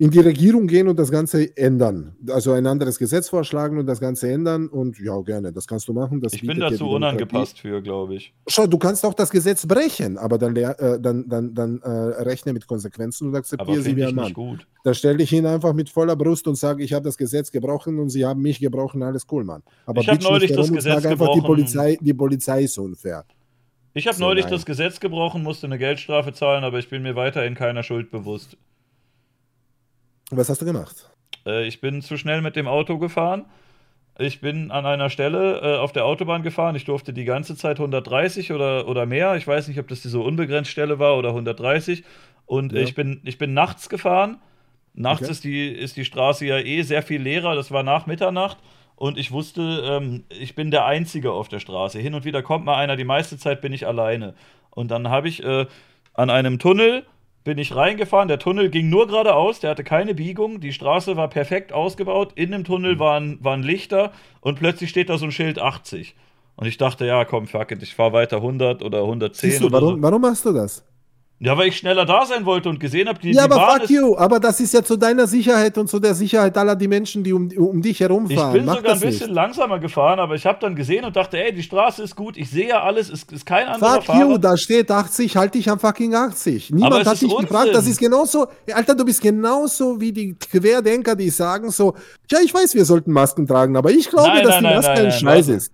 in 0.02 0.12
die 0.12 0.20
Regierung 0.20 0.66
gehen 0.66 0.88
und 0.88 0.98
das 0.98 1.12
Ganze 1.12 1.56
ändern. 1.58 2.16
Also 2.30 2.54
ein 2.54 2.66
anderes 2.66 2.98
Gesetz 2.98 3.28
vorschlagen 3.28 3.78
und 3.78 3.86
das 3.86 4.00
Ganze 4.00 4.32
ändern. 4.32 4.70
Und 4.70 4.98
ja, 4.98 5.20
gerne, 5.20 5.52
das 5.52 5.68
kannst 5.68 5.90
du 5.90 5.94
machen. 5.94 6.22
Das 6.22 6.32
ich 6.32 6.42
bin 6.48 6.58
dazu 6.58 6.90
unangepasst 6.90 7.60
für, 7.60 7.82
glaube 7.82 8.16
ich. 8.16 8.34
Schau, 8.48 8.66
du 8.66 8.78
kannst 8.78 9.06
auch 9.06 9.14
das 9.14 9.30
Gesetz 9.30 9.68
brechen, 9.68 10.18
aber 10.18 10.38
dann, 10.38 10.56
äh, 10.56 11.00
dann, 11.02 11.28
dann, 11.28 11.54
dann 11.54 11.82
äh, 11.82 11.90
rechne 12.24 12.54
mit 12.54 12.66
Konsequenzen 12.66 13.28
und 13.28 13.36
akzeptiere 13.36 13.82
sie 13.82 13.98
wie 13.98 14.04
ein 14.04 14.16
nicht 14.16 14.16
Mann. 14.16 14.34
gut. 14.34 14.66
Da 14.86 14.94
stelle 14.94 15.22
ich 15.22 15.34
ihn 15.34 15.46
einfach 15.46 15.74
mit 15.74 15.90
voller 15.90 16.16
Brust 16.16 16.48
und 16.48 16.56
sage, 16.56 16.82
ich 16.82 16.94
habe 16.94 17.04
das 17.04 17.18
Gesetz 17.18 17.52
gebrochen 17.52 18.00
und 18.00 18.08
sie 18.10 18.26
haben 18.26 18.42
mich 18.42 18.62
gebrochen, 18.62 19.04
alles 19.04 19.28
cool, 19.30 19.44
Mann. 19.44 19.64
Aber 19.86 20.00
Ich 20.00 20.08
hab 20.08 20.20
bitch 20.20 20.30
neulich 20.30 20.54
das 20.54 20.72
Gesetz 20.72 21.04
sag 21.04 21.12
einfach, 21.12 21.28
die 21.34 21.42
gebrochen. 21.42 21.56
Polizei, 21.56 21.98
die 22.00 22.14
Polizei 22.14 22.64
ist 22.64 22.78
unfair. 22.78 23.26
Ich 23.94 24.08
habe 24.08 24.16
So, 24.16 24.24
neulich 24.24 24.46
nein. 24.46 24.54
das 24.54 24.66
Gesetz 24.66 25.02
gebrochen, 25.02 25.44
musste 25.44 25.68
eine 25.68 25.78
Geldstrafe 25.78 26.32
zahlen, 26.32 26.64
aber 26.64 26.80
ich 26.80 26.90
bin 26.90 27.02
mir 27.04 27.16
weiterhin 27.18 27.56
keiner 27.56 27.84
Schuld 27.84 28.12
bewusst. 28.12 28.56
Was 30.32 30.50
hast 30.50 30.62
du 30.62 30.66
gemacht? 30.66 31.10
Äh, 31.46 31.68
ich 31.68 31.82
bin 31.82 32.02
zu 32.02 32.18
schnell 32.18 32.42
mit 32.42 32.56
dem 32.56 32.68
Auto 32.68 32.98
gefahren. 32.98 33.46
Ich 34.18 34.42
bin 34.42 34.70
an 34.70 34.86
einer 34.86 35.10
Stelle 35.10 35.62
äh, 35.62 35.78
auf 35.78 35.94
der 35.94 36.06
Autobahn 36.06 36.44
gefahren. 36.44 36.76
Ich 36.76 36.84
durfte 36.86 37.14
die 37.14 37.24
ganze 37.24 37.56
Zeit 37.56 37.78
130 37.80 38.52
oder, 38.52 38.88
oder 38.88 39.06
mehr. 39.06 39.36
Ich 39.36 39.48
weiß 39.48 39.68
nicht, 39.70 39.80
ob 39.80 39.88
das 39.88 40.02
diese 40.02 40.20
unbegrenzt 40.20 40.70
Stelle 40.70 41.00
war 41.00 41.18
oder 41.18 41.30
130. 41.30 42.04
Und 42.46 42.74
Ja. 42.74 42.82
ich, 42.82 42.96
bin, 42.96 43.22
ich 43.24 43.38
bin 43.38 43.54
nachts 43.54 43.88
gefahren. 43.88 44.38
Nachts 44.94 45.24
Okay. 45.24 45.32
ist, 45.32 45.44
die, 45.46 45.70
ist 45.70 45.96
die 45.96 46.04
Straße 46.04 46.46
ja 46.46 46.58
eh 46.58 46.82
sehr 46.82 47.02
viel 47.02 47.22
leerer. 47.22 47.56
Das 47.56 47.72
war 47.72 47.84
nach 47.84 48.08
Mitternacht. 48.08 48.58
Und 48.98 49.18
ich 49.18 49.32
wusste, 49.32 49.62
ähm, 49.86 50.26
ich 50.30 50.56
bin 50.56 50.72
der 50.72 50.86
Einzige 50.86 51.32
auf 51.32 51.48
der 51.48 51.60
Straße. 51.60 52.00
Hin 52.00 52.14
und 52.14 52.26
wieder 52.26 52.44
kommt 52.44 52.66
mal 52.66 52.76
einer. 52.76 52.98
Die 52.98 53.06
meiste 53.06 53.38
Zeit 53.38 53.62
bin 53.62 53.72
ich 53.72 53.88
alleine. 53.88 54.34
Und 54.72 54.92
dann 54.92 55.08
habe 55.10 55.30
ich 55.30 55.42
äh, 55.44 55.66
an 56.14 56.30
einem 56.30 56.60
Tunnel 56.60 57.06
bin 57.44 57.58
ich 57.58 57.76
reingefahren. 57.76 58.28
Der 58.28 58.40
Tunnel 58.40 58.70
ging 58.70 58.90
nur 58.90 59.08
geradeaus, 59.08 59.60
der 59.60 59.72
hatte 59.72 59.84
keine 59.84 60.14
Biegung. 60.14 60.60
Die 60.60 60.74
Straße 60.74 61.16
war 61.18 61.30
perfekt 61.30 61.74
ausgebaut. 61.74 62.34
In 62.36 62.52
dem 62.52 62.64
Tunnel 62.64 62.96
Mhm. 62.96 63.00
waren, 63.00 63.38
waren 63.44 63.64
Lichter 63.64 64.12
und 64.42 64.60
plötzlich 64.60 64.90
steht 64.90 65.10
da 65.10 65.18
so 65.18 65.26
ein 65.26 65.32
Schild 65.32 65.60
80. 65.60 66.16
Und 66.56 66.68
ich 66.68 66.78
dachte, 66.78 67.06
ja, 67.06 67.24
komm, 67.24 67.48
fuck 67.48 67.72
it, 67.72 67.82
ich 67.82 67.96
fahre 67.96 68.12
weiter 68.14 68.38
100 68.38 68.84
oder 68.84 69.02
110 69.04 69.50
Siehst 69.50 69.62
du, 69.62 69.68
oder 69.68 69.82
warum, 69.82 69.96
so. 69.96 70.02
warum 70.02 70.22
machst 70.22 70.46
du 70.46 70.52
das? 70.52 70.86
Ja, 71.42 71.58
weil 71.58 71.70
ich 71.70 71.78
schneller 71.78 72.06
da 72.06 72.26
sein 72.26 72.46
wollte 72.46 72.68
und 72.68 72.82
gesehen 72.82 73.08
habe, 73.08 73.18
die, 73.20 73.32
ja, 73.32 73.48
die 73.48 73.54
aber 73.54 73.56
Bahn 73.56 73.80
fuck 73.82 73.90
you. 73.90 74.18
Aber 74.18 74.42
das 74.42 74.60
ist 74.60 74.74
ja 74.74 74.84
zu 74.84 74.98
deiner 74.98 75.26
Sicherheit 75.26 75.78
und 75.78 75.88
zu 75.90 75.98
der 76.00 76.14
Sicherheit 76.14 76.58
aller 76.58 76.76
die 76.76 76.90
Menschen, 76.90 77.24
die 77.24 77.32
um, 77.32 77.50
um 77.56 77.82
dich 77.82 77.92
Ich 77.92 78.00
herumfahren. 78.02 78.52
bin 78.52 78.66
Mach 78.66 78.76
sogar 78.76 78.94
ein 78.96 79.00
bisschen 79.00 79.28
nicht. 79.28 79.36
langsamer 79.36 79.80
gefahren, 79.80 80.20
aber 80.20 80.36
ich 80.36 80.46
habe 80.46 80.58
dann 80.60 80.76
gesehen 80.76 81.06
und 81.06 81.16
dachte, 81.16 81.42
ey, 81.42 81.54
die 81.54 81.64
Straße 81.64 82.04
ist 82.04 82.18
gut, 82.18 82.36
ich 82.36 82.50
sehe 82.50 82.68
ja 82.68 82.84
alles, 82.84 83.10
es 83.10 83.24
ist 83.24 83.46
kein 83.46 83.68
anderer 83.68 84.02
Fuck 84.02 84.16
you, 84.16 84.22
Fahrer. 84.28 84.40
da 84.40 84.58
steht 84.58 84.92
80, 84.92 85.38
halt 85.38 85.54
dich 85.56 85.70
am 85.70 85.80
fucking 85.80 86.14
80. 86.14 86.72
Niemand 86.72 87.06
hat 87.06 87.22
dich 87.22 87.34
gefragt, 87.38 87.70
das 87.74 87.88
ist 87.88 88.00
genauso, 88.02 88.48
Alter, 88.74 88.94
du 88.96 89.06
bist 89.06 89.22
genauso 89.22 90.02
wie 90.02 90.12
die 90.12 90.36
Querdenker, 90.36 91.16
die 91.16 91.30
sagen 91.30 91.72
so, 91.72 91.94
ja, 92.30 92.40
ich 92.44 92.54
weiß, 92.54 92.76
wir 92.76 92.84
sollten 92.84 93.14
Masken 93.14 93.48
tragen, 93.48 93.78
aber 93.78 93.92
ich 93.92 94.10
glaube, 94.10 94.28
Nein, 94.28 94.44
dass 94.44 94.60
nein, 94.62 94.72
die 94.72 94.76
Maske 94.76 94.94
nein, 94.94 95.06
ein 95.06 95.12
Scheiß 95.14 95.48
ist. 95.48 95.72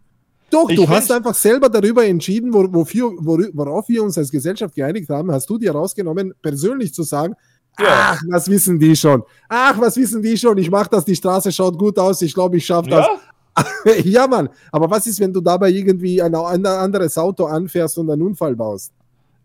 Doch, 0.49 0.69
Ich 0.69 0.75
du 0.75 0.87
hast 0.87 1.11
einfach 1.11 1.33
selber 1.35 1.69
darüber 1.69 2.05
entschieden, 2.05 2.53
wo, 2.53 2.71
wofür, 2.73 3.07
wor- 3.19 3.49
worauf 3.53 3.89
wir 3.89 4.03
uns 4.03 4.17
als 4.17 4.29
Gesellschaft 4.31 4.75
geeinigt 4.75 5.09
haben, 5.09 5.31
hast 5.31 5.49
du 5.49 5.57
dir 5.57 5.71
rausgenommen, 5.71 6.33
persönlich 6.41 6.93
zu 6.93 7.03
sagen, 7.03 7.33
Ja. 7.79 7.87
ach, 8.13 8.21
was 8.29 8.47
wissen 8.49 8.79
die 8.79 8.95
schon? 8.95 9.23
Ach, 9.49 9.79
was 9.79 9.97
wissen 9.97 10.21
die 10.21 10.37
schon? 10.37 10.57
Ich 10.57 10.69
mach 10.69 10.87
das, 10.87 11.03
die 11.03 11.15
Straße 11.15 11.51
schaut 11.51 11.77
gut 11.77 11.97
aus, 11.99 12.21
ich 12.21 12.33
glaube, 12.33 12.57
ich 12.57 12.65
schaffe 12.65 12.89
das. 12.89 13.05
Ja? 13.05 13.93
ja, 14.03 14.27
Mann, 14.27 14.49
aber 14.71 14.89
was 14.89 15.07
ist, 15.07 15.19
wenn 15.19 15.31
du 15.33 15.41
dabei 15.41 15.69
irgendwie 15.71 16.21
ein, 16.21 16.35
ein 16.35 16.65
anderes 16.65 17.17
Auto 17.17 17.45
anfährst 17.45 17.97
und 17.97 18.09
einen 18.11 18.21
Unfall 18.21 18.55
baust? 18.55 18.91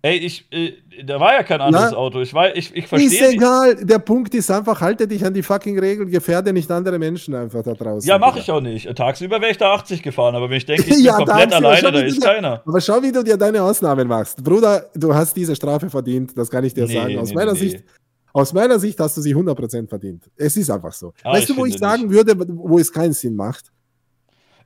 Ey, 0.03 0.17
ich, 0.17 0.47
äh, 0.51 0.73
da 1.05 1.21
war 1.21 1.35
ja 1.35 1.43
kein 1.43 1.61
anderes 1.61 1.91
Ja. 1.91 1.97
Auto. 1.99 2.21
Ich, 2.23 2.33
war, 2.33 2.57
ich, 2.57 2.75
ich 2.75 2.85
Ist 2.85 2.89
verstehe. 2.89 3.29
egal, 3.33 3.77
der 3.85 3.99
Punkt 3.99 4.35
ist 4.35 4.51
einfach, 4.51 4.81
halte 4.81 5.07
dich 5.07 5.23
an 5.27 5.35
die 5.35 5.43
fucking 5.43 5.79
Regeln, 5.79 6.11
gefährde 6.11 6.55
nicht 6.55 6.71
andere 6.71 6.99
Menschen 6.99 7.35
einfach 7.35 7.63
da 7.63 7.75
draußen. 7.75 8.09
Ja, 8.09 8.17
mache 8.19 8.39
ich 8.39 8.51
auch 8.51 8.63
nicht. 8.63 8.89
Tagsüber 8.97 9.43
wäre 9.43 9.51
ich 9.51 9.59
da 9.59 9.75
80 9.75 10.03
gefahren, 10.03 10.35
aber 10.35 10.49
wenn 10.49 10.57
ich 10.57 10.65
denke, 10.65 10.83
ich 10.89 10.89
bin 10.89 11.05
Ja, 11.05 11.17
komplett 11.17 11.53
alleine, 11.53 11.77
Schau, 11.83 11.91
da 11.91 12.01
ist 12.01 12.17
du- 12.17 12.27
keiner. 12.27 12.63
Aber 12.65 12.81
schau, 12.81 13.03
wie 13.03 13.13
du 13.13 13.23
dir 13.23 13.37
deine 13.37 13.63
Ausnahmen 13.63 14.09
machst. 14.09 14.43
Bruder, 14.43 14.87
du 14.95 15.15
hast 15.15 15.37
diese 15.37 15.55
Strafe 15.55 15.91
verdient, 15.91 16.33
das 16.37 16.49
kann 16.49 16.65
ich 16.65 16.73
dir 16.73 16.87
Nee, 16.87 16.95
sagen. 16.95 17.19
Aus 17.19 17.29
nee, 17.29 17.35
meiner 17.35 17.53
nee. 17.53 17.59
Sicht. 17.59 17.85
Aus 18.33 18.53
meiner 18.55 18.79
Sicht 18.79 18.99
hast 19.01 19.17
du 19.19 19.21
sie 19.21 19.35
100% 19.35 19.87
verdient. 19.89 20.23
Es 20.37 20.57
ist 20.57 20.71
einfach 20.71 20.93
so. 20.93 21.13
Ah, 21.25 21.33
weißt 21.33 21.51
du, 21.51 21.57
wo 21.59 21.67
ich 21.67 21.77
sagen 21.77 22.09
würde, 22.11 22.35
wo 22.39 22.79
es 22.79 22.91
keinen 22.91 23.13
Sinn 23.13 23.37
macht? 23.37 23.67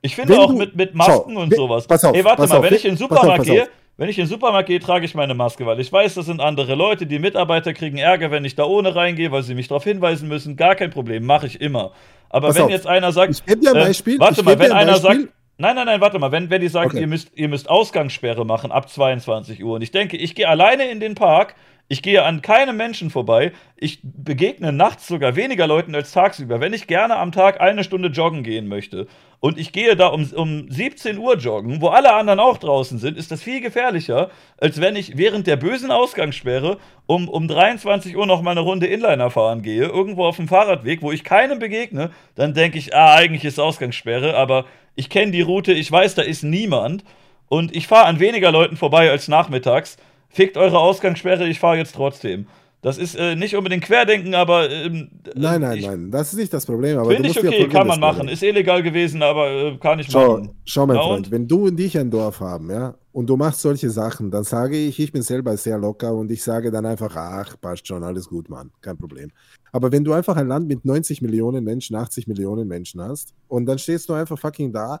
Ich 0.01 0.15
finde 0.15 0.33
Wenn 0.33 0.39
auch 0.39 0.51
du- 0.51 0.57
mit, 0.57 0.75
mit 0.77 0.93
Masken 0.95 1.33
Schau, 1.33 1.41
und 1.41 1.53
sowas. 1.55 1.87
pass 1.87 2.05
auf, 2.05 2.15
Ey, 2.15 2.23
warte 2.23 2.47
mal, 2.47 2.57
auf, 2.57 2.63
wenn 2.63 2.73
ich 2.73 2.85
in 2.85 2.91
den 2.91 2.97
Supermarkt 2.97 3.43
gehe. 3.43 3.67
Wenn 3.97 4.09
ich 4.09 4.17
in 4.17 4.25
den 4.25 4.29
Supermarkt 4.29 4.67
gehe, 4.67 4.79
trage 4.79 5.05
ich 5.05 5.15
meine 5.15 5.33
Maske, 5.33 5.65
weil 5.65 5.79
ich 5.79 5.91
weiß, 5.91 6.15
das 6.15 6.25
sind 6.25 6.41
andere 6.41 6.75
Leute. 6.75 7.05
Die 7.05 7.19
Mitarbeiter 7.19 7.73
kriegen 7.73 7.97
Ärger, 7.97 8.29
wenn 8.31 8.43
ich 8.45 8.55
da 8.55 8.65
ohne 8.65 8.95
reingehe, 8.95 9.31
weil 9.31 9.43
sie 9.43 9.55
mich 9.55 9.67
darauf 9.69 9.83
hinweisen 9.83 10.27
müssen. 10.27 10.55
Gar 10.57 10.75
kein 10.75 10.89
Problem, 10.89 11.25
mache 11.25 11.47
ich 11.47 11.61
immer. 11.61 11.91
Aber 12.29 12.47
Pass 12.47 12.57
wenn 12.57 12.63
auf, 12.65 12.69
jetzt 12.71 12.87
einer 12.87 13.11
sagt, 13.11 13.31
ich 13.31 13.45
geb 13.45 13.61
dir 13.61 13.69
ein 13.71 13.75
äh, 13.77 13.85
Beispiel, 13.85 14.19
warte 14.19 14.41
ich 14.41 14.45
mal, 14.45 14.59
wenn 14.59 14.71
ein 14.71 14.77
einer 14.89 14.99
Beispiel. 14.99 15.21
sagt, 15.21 15.33
nein, 15.57 15.75
nein, 15.75 15.85
nein, 15.85 16.01
warte 16.01 16.19
mal, 16.19 16.31
wenn, 16.31 16.49
wenn 16.49 16.59
die 16.61 16.67
sagen, 16.67 16.89
Okay. 16.89 16.99
ihr, 17.01 17.07
müsst, 17.07 17.31
ihr 17.35 17.47
müsst 17.47 17.69
Ausgangssperre 17.69 18.45
machen 18.45 18.71
ab 18.71 18.89
22 18.89 19.63
Uhr 19.63 19.75
und 19.75 19.81
ich 19.81 19.91
denke, 19.91 20.17
ich 20.17 20.35
gehe 20.35 20.49
alleine 20.49 20.89
in 20.91 20.99
den 20.99 21.15
Park, 21.15 21.55
ich 21.87 22.01
gehe 22.01 22.23
an 22.23 22.41
keinem 22.41 22.77
Menschen 22.77 23.11
vorbei, 23.11 23.51
ich 23.77 23.99
begegne 24.01 24.71
nachts 24.71 25.07
sogar 25.07 25.35
weniger 25.35 25.67
Leuten 25.67 25.93
als 25.93 26.11
tagsüber. 26.11 26.59
Wenn 26.59 26.73
ich 26.73 26.87
gerne 26.87 27.17
am 27.17 27.31
Tag 27.31 27.61
eine 27.61 27.83
Stunde 27.83 28.09
joggen 28.09 28.41
gehen 28.41 28.67
möchte 28.67 29.05
und 29.39 29.59
ich 29.59 29.71
gehe 29.71 29.95
da 29.95 30.07
um, 30.07 30.27
um 30.33 30.71
17 30.71 31.19
Uhr 31.19 31.37
joggen, 31.37 31.81
wo 31.81 31.89
alle 31.89 32.13
anderen 32.13 32.39
auch 32.39 32.57
draußen 32.57 32.97
sind, 32.97 33.17
ist 33.17 33.31
das 33.31 33.43
viel 33.43 33.61
gefährlicher, 33.61 34.31
als 34.57 34.81
wenn 34.81 34.95
ich 34.95 35.17
während 35.17 35.45
der 35.45 35.57
bösen 35.57 35.91
Ausgangssperre 35.91 36.79
um, 37.05 37.29
um 37.29 37.47
23 37.47 38.17
Uhr 38.17 38.25
noch 38.25 38.41
mal 38.41 38.51
eine 38.51 38.61
Runde 38.61 38.87
Inliner 38.87 39.29
fahren 39.29 39.61
gehe, 39.61 39.85
irgendwo 39.85 40.25
auf 40.25 40.37
dem 40.37 40.47
Fahrradweg, 40.47 41.03
wo 41.03 41.11
ich 41.11 41.23
keinem 41.23 41.59
begegne, 41.59 42.09
dann 42.33 42.55
denke 42.55 42.79
ich, 42.79 42.95
ah, 42.95 43.13
eigentlich 43.13 43.45
ist 43.45 43.59
Ausgangssperre, 43.59 44.35
aber 44.35 44.65
ich 44.95 45.11
kenne 45.11 45.31
die 45.31 45.41
Route, 45.41 45.73
ich 45.73 45.91
weiß, 45.91 46.15
da 46.15 46.23
ist 46.23 46.43
niemand 46.43 47.03
und 47.47 47.75
ich 47.75 47.85
fahre 47.85 48.07
an 48.07 48.19
weniger 48.19 48.51
Leuten 48.51 48.75
vorbei 48.75 49.11
als 49.11 49.27
nachmittags. 49.27 49.97
Fickt 50.35 50.57
eure 50.57 50.79
Ausgangssperre, 50.79 51.47
ich 51.47 51.61
fahre 51.61 51.77
jetzt 51.77 51.95
trotzdem. 51.95 52.47
Das 52.81 52.97
ist 52.97 53.15
äh, 53.15 53.37
nicht 53.37 53.55
unbedingt 53.55 53.85
Querdenken, 53.85 54.35
aber 54.35 54.69
ähm, 54.69 55.09
Nein, 55.33 55.61
nein, 55.61 55.77
ich, 55.77 55.87
nein, 55.87 56.11
das 56.11 56.33
ist 56.33 56.39
nicht 56.39 56.51
das 56.53 56.65
Problem. 56.65 57.03
Finde 57.05 57.29
ich 57.29 57.39
okay, 57.39 57.69
kann 57.69 57.87
man 57.87 58.01
machen. 58.01 58.27
Ist 58.27 58.43
illegal 58.43 58.83
gewesen, 58.83 59.23
aber 59.23 59.49
äh, 59.49 59.77
kann 59.77 59.97
ich 59.99 60.11
Schau, 60.11 60.39
machen. 60.39 60.49
schau 60.65 60.85
mein 60.85 60.97
Na 60.97 61.03
Freund, 61.03 61.27
und? 61.27 61.31
wenn 61.31 61.47
du 61.47 61.67
und 61.67 61.79
ich 61.79 61.97
ein 61.97 62.11
Dorf 62.11 62.41
haben, 62.41 62.69
ja, 62.69 62.95
und 63.13 63.27
du 63.27 63.37
machst 63.37 63.61
solche 63.61 63.89
Sachen, 63.89 64.29
dann 64.29 64.43
sage 64.43 64.75
ich, 64.77 64.99
ich 64.99 65.13
bin 65.13 65.21
selber 65.21 65.55
sehr 65.55 65.77
locker 65.77 66.13
und 66.13 66.29
ich 66.29 66.43
sage 66.43 66.69
dann 66.69 66.85
einfach, 66.85 67.15
ach, 67.15 67.55
passt 67.61 67.87
schon, 67.87 68.03
alles 68.03 68.27
gut, 68.27 68.49
Mann, 68.49 68.71
kein 68.81 68.97
Problem. 68.97 69.31
Aber 69.71 69.89
wenn 69.93 70.03
du 70.03 70.11
einfach 70.11 70.35
ein 70.35 70.49
Land 70.49 70.67
mit 70.67 70.83
90 70.83 71.21
Millionen 71.21 71.63
Menschen, 71.63 71.95
80 71.95 72.27
Millionen 72.27 72.67
Menschen 72.67 73.01
hast 73.01 73.33
und 73.47 73.67
dann 73.67 73.79
stehst 73.79 74.09
du 74.09 74.13
einfach 74.13 74.37
fucking 74.37 74.73
da 74.73 74.99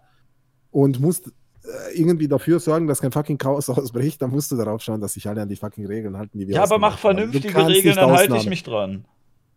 und 0.71 1.01
musst 1.01 1.29
irgendwie 1.93 2.27
dafür 2.27 2.59
sorgen, 2.59 2.87
dass 2.87 3.01
kein 3.01 3.11
fucking 3.11 3.37
Chaos 3.37 3.69
ausbricht, 3.69 4.21
dann 4.21 4.31
musst 4.31 4.51
du 4.51 4.55
darauf 4.55 4.81
schauen, 4.81 5.01
dass 5.01 5.13
sich 5.13 5.27
alle 5.27 5.41
an 5.41 5.49
die 5.49 5.55
fucking 5.55 5.85
Regeln 5.85 6.17
halten, 6.17 6.37
die 6.37 6.47
wir 6.47 6.55
Ja, 6.55 6.63
aber 6.63 6.77
mach 6.79 6.97
vernünftige 6.97 7.67
Regeln, 7.67 7.95
dann 7.95 8.11
halte 8.11 8.37
ich 8.37 8.49
mich 8.49 8.63
dran. 8.63 9.05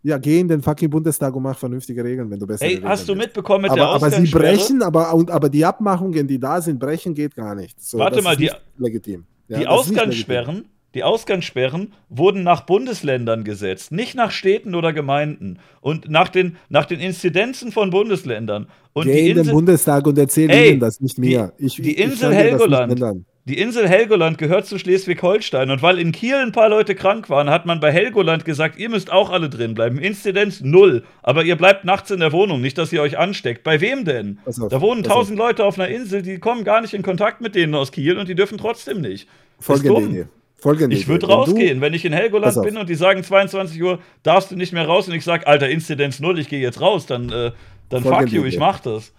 Ja, 0.02 0.16
geh 0.16 0.38
in 0.38 0.46
den 0.46 0.62
fucking 0.62 0.90
Bundestag 0.90 1.34
und 1.34 1.42
mach 1.42 1.58
vernünftige 1.58 2.04
Regeln, 2.04 2.30
wenn 2.30 2.38
du 2.38 2.46
besser 2.46 2.64
Ey, 2.64 2.80
hast 2.82 3.08
du 3.08 3.16
mitbekommen 3.16 3.62
mit 3.62 3.74
der 3.74 3.84
aber, 3.84 3.94
aber 4.06 4.10
sie 4.10 4.30
brechen, 4.30 4.80
aber, 4.82 5.12
und, 5.12 5.30
aber 5.30 5.48
die 5.48 5.64
Abmachungen, 5.64 6.26
die 6.28 6.38
da 6.38 6.60
sind, 6.60 6.78
brechen 6.78 7.14
geht 7.14 7.34
gar 7.34 7.54
nicht. 7.56 7.82
So, 7.82 7.98
Warte 7.98 8.22
mal, 8.22 8.36
die- 8.36 8.50
legitim. 8.76 9.26
Ja, 9.48 9.58
die 9.58 9.66
nicht 9.66 10.28
legitim. 10.28 10.64
Die 10.94 11.02
Ausgangssperren 11.04 11.92
wurden 12.08 12.42
nach 12.42 12.62
Bundesländern 12.62 13.44
gesetzt, 13.44 13.92
nicht 13.92 14.14
nach 14.14 14.30
Städten 14.30 14.74
oder 14.74 14.92
Gemeinden 14.94 15.58
und 15.82 16.08
nach 16.10 16.28
den, 16.30 16.56
nach 16.70 16.86
den 16.86 16.98
Inzidenzen 16.98 17.72
von 17.72 17.90
Bundesländern. 17.90 18.68
Und 18.94 19.04
Geh 19.04 19.12
die 19.12 19.18
in 19.20 19.26
den 19.26 19.38
Insel, 19.40 19.52
Bundestag 19.54 20.06
und 20.06 20.16
erzähl 20.18 20.48
Ey, 20.50 20.70
ihnen 20.70 20.80
das, 20.80 21.00
nicht 21.00 21.18
mir. 21.18 21.52
die- 21.58 21.66
ich, 21.66 21.74
die 21.76 21.92
ich 21.92 21.98
Insel 21.98 22.30
nicht 22.30 22.38
Helgoland. 22.38 23.24
Die 23.44 23.58
Insel 23.58 23.88
Helgoland 23.88 24.36
gehört 24.36 24.66
zu 24.66 24.78
Schleswig-Holstein 24.78 25.70
und 25.70 25.80
weil 25.82 25.98
in 25.98 26.12
Kiel 26.12 26.34
ein 26.34 26.52
paar 26.52 26.68
Leute 26.68 26.94
krank 26.94 27.30
waren, 27.30 27.48
hat 27.48 27.64
man 27.64 27.80
bei 27.80 27.90
Helgoland 27.92 28.44
gesagt, 28.44 28.78
ihr 28.78 28.90
müsst 28.90 29.10
auch 29.10 29.30
alle 29.30 29.48
drin 29.48 29.72
bleiben. 29.74 29.98
Inzidenz 29.98 30.60
null, 30.60 31.04
aber 31.22 31.44
ihr 31.44 31.56
bleibt 31.56 31.84
nachts 31.84 32.10
in 32.10 32.20
der 32.20 32.32
Wohnung, 32.32 32.60
nicht, 32.60 32.76
dass 32.76 32.92
ihr 32.92 33.00
euch 33.00 33.16
ansteckt. 33.18 33.62
Bei 33.62 33.80
wem 33.80 34.04
denn? 34.04 34.38
Auf, 34.44 34.56
da 34.68 34.80
wohnen 34.82 35.02
tausend 35.02 35.38
Leute 35.38 35.64
auf 35.64 35.78
einer 35.78 35.88
Insel, 35.88 36.20
die 36.22 36.38
kommen 36.38 36.64
gar 36.64 36.80
nicht 36.82 36.92
in 36.92 37.02
Kontakt 37.02 37.40
mit 37.40 37.54
denen 37.54 37.74
aus 37.74 37.90
Kiel 37.92 38.18
und 38.18 38.28
die 38.28 38.34
dürfen 38.34 38.58
trotzdem 38.58 39.00
nicht. 39.00 39.28
Folgende 39.58 39.88
dumm. 40.00 40.28
Folgende 40.60 40.96
Ich 40.96 41.06
würde 41.06 41.26
rausgehen, 41.26 41.80
wenn 41.80 41.94
ich 41.94 42.04
in 42.04 42.12
Helgoland 42.12 42.60
bin 42.62 42.76
und 42.76 42.88
die 42.88 42.96
sagen 42.96 43.22
22 43.22 43.80
Uhr 43.82 44.00
darfst 44.24 44.50
du 44.50 44.56
nicht 44.56 44.72
mehr 44.72 44.86
raus 44.86 45.06
und 45.08 45.14
ich 45.14 45.24
sage, 45.24 45.46
Alter, 45.46 45.68
Inzidenz 45.68 46.18
null, 46.18 46.38
ich 46.38 46.48
gehe 46.48 46.60
jetzt 46.60 46.80
raus, 46.80 47.06
dann, 47.06 47.30
äh, 47.30 47.52
dann 47.88 48.02
fuck 48.02 48.28
you, 48.30 48.44
ich 48.44 48.58
mach 48.58 48.80
das. 48.80 49.12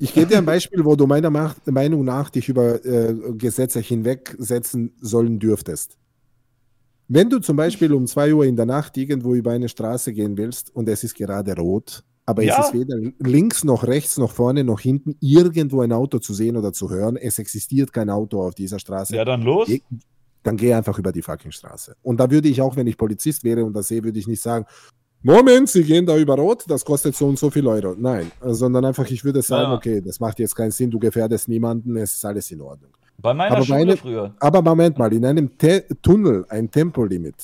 Ich 0.00 0.14
gebe 0.14 0.26
dir 0.26 0.38
ein 0.38 0.46
Beispiel, 0.46 0.84
wo 0.84 0.96
du 0.96 1.06
meiner 1.06 1.30
Meinung 1.66 2.04
nach 2.04 2.30
dich 2.30 2.48
über 2.48 2.84
äh, 2.84 3.14
Gesetze 3.36 3.80
hinwegsetzen 3.80 4.92
sollen 5.00 5.38
dürftest. 5.38 5.96
Wenn 7.06 7.28
du 7.28 7.38
zum 7.40 7.56
Beispiel 7.56 7.92
um 7.92 8.06
2 8.06 8.34
Uhr 8.34 8.44
in 8.46 8.56
der 8.56 8.66
Nacht 8.66 8.96
irgendwo 8.96 9.34
über 9.34 9.50
eine 9.50 9.68
Straße 9.68 10.12
gehen 10.12 10.36
willst 10.38 10.74
und 10.74 10.88
es 10.88 11.04
ist 11.04 11.14
gerade 11.16 11.54
rot, 11.56 12.02
aber 12.24 12.42
Ja. 12.42 12.60
es 12.60 12.66
ist 12.68 12.74
weder 12.74 12.96
links 13.18 13.62
noch 13.64 13.84
rechts 13.84 14.16
noch 14.16 14.30
vorne 14.32 14.64
noch 14.64 14.80
hinten 14.80 15.16
irgendwo 15.20 15.82
ein 15.82 15.92
Auto 15.92 16.18
zu 16.18 16.34
sehen 16.34 16.56
oder 16.56 16.72
zu 16.72 16.88
hören, 16.90 17.16
es 17.16 17.38
existiert 17.38 17.92
kein 17.92 18.10
Auto 18.10 18.42
auf 18.42 18.54
dieser 18.54 18.78
Straße, 18.78 19.14
Ja, 19.16 19.24
dann 19.24 19.42
los. 19.42 19.66
Geh- 19.68 19.82
dann 20.42 20.56
geh 20.56 20.72
einfach 20.74 20.98
über 20.98 21.12
die 21.12 21.22
fucking 21.22 21.52
Straße. 21.52 21.96
Und 22.02 22.18
da 22.18 22.30
würde 22.30 22.48
ich 22.48 22.60
auch, 22.62 22.74
wenn 22.76 22.86
ich 22.86 22.96
Polizist 22.96 23.44
wäre 23.44 23.64
und 23.64 23.74
das 23.74 23.88
sehe, 23.88 24.02
würde 24.02 24.18
ich 24.18 24.26
nicht 24.26 24.42
sagen, 24.42 24.64
Moment, 25.22 25.68
Sie 25.68 25.84
gehen 25.84 26.06
da 26.06 26.16
über 26.16 26.34
Rot, 26.34 26.64
das 26.66 26.82
kostet 26.82 27.14
so 27.14 27.26
und 27.26 27.38
so 27.38 27.50
viel 27.50 27.66
Euro. 27.66 27.94
Nein, 27.98 28.30
äh, 28.42 28.52
sondern 28.54 28.86
einfach, 28.86 29.06
ich 29.10 29.22
würde 29.22 29.42
sagen, 29.42 29.70
Ja. 29.72 29.74
okay, 29.76 30.00
das 30.00 30.18
macht 30.18 30.38
jetzt 30.38 30.54
keinen 30.56 30.70
Sinn, 30.70 30.90
du 30.90 30.98
gefährdest 30.98 31.46
niemanden, 31.46 31.94
es 31.96 32.14
ist 32.14 32.24
alles 32.24 32.50
in 32.50 32.60
Ordnung. 32.62 32.90
Bei 33.18 33.34
meiner 33.34 33.56
Aber 33.56 33.64
Schule 33.66 33.78
meine- 33.80 33.96
früher. 33.98 34.34
Aber 34.40 34.62
Moment 34.62 34.96
mal, 34.96 35.12
in 35.12 35.26
einem 35.26 35.58
Te 35.58 35.84
Tunnel 36.00 36.46
ein 36.48 36.70
Tempolimit, 36.70 37.34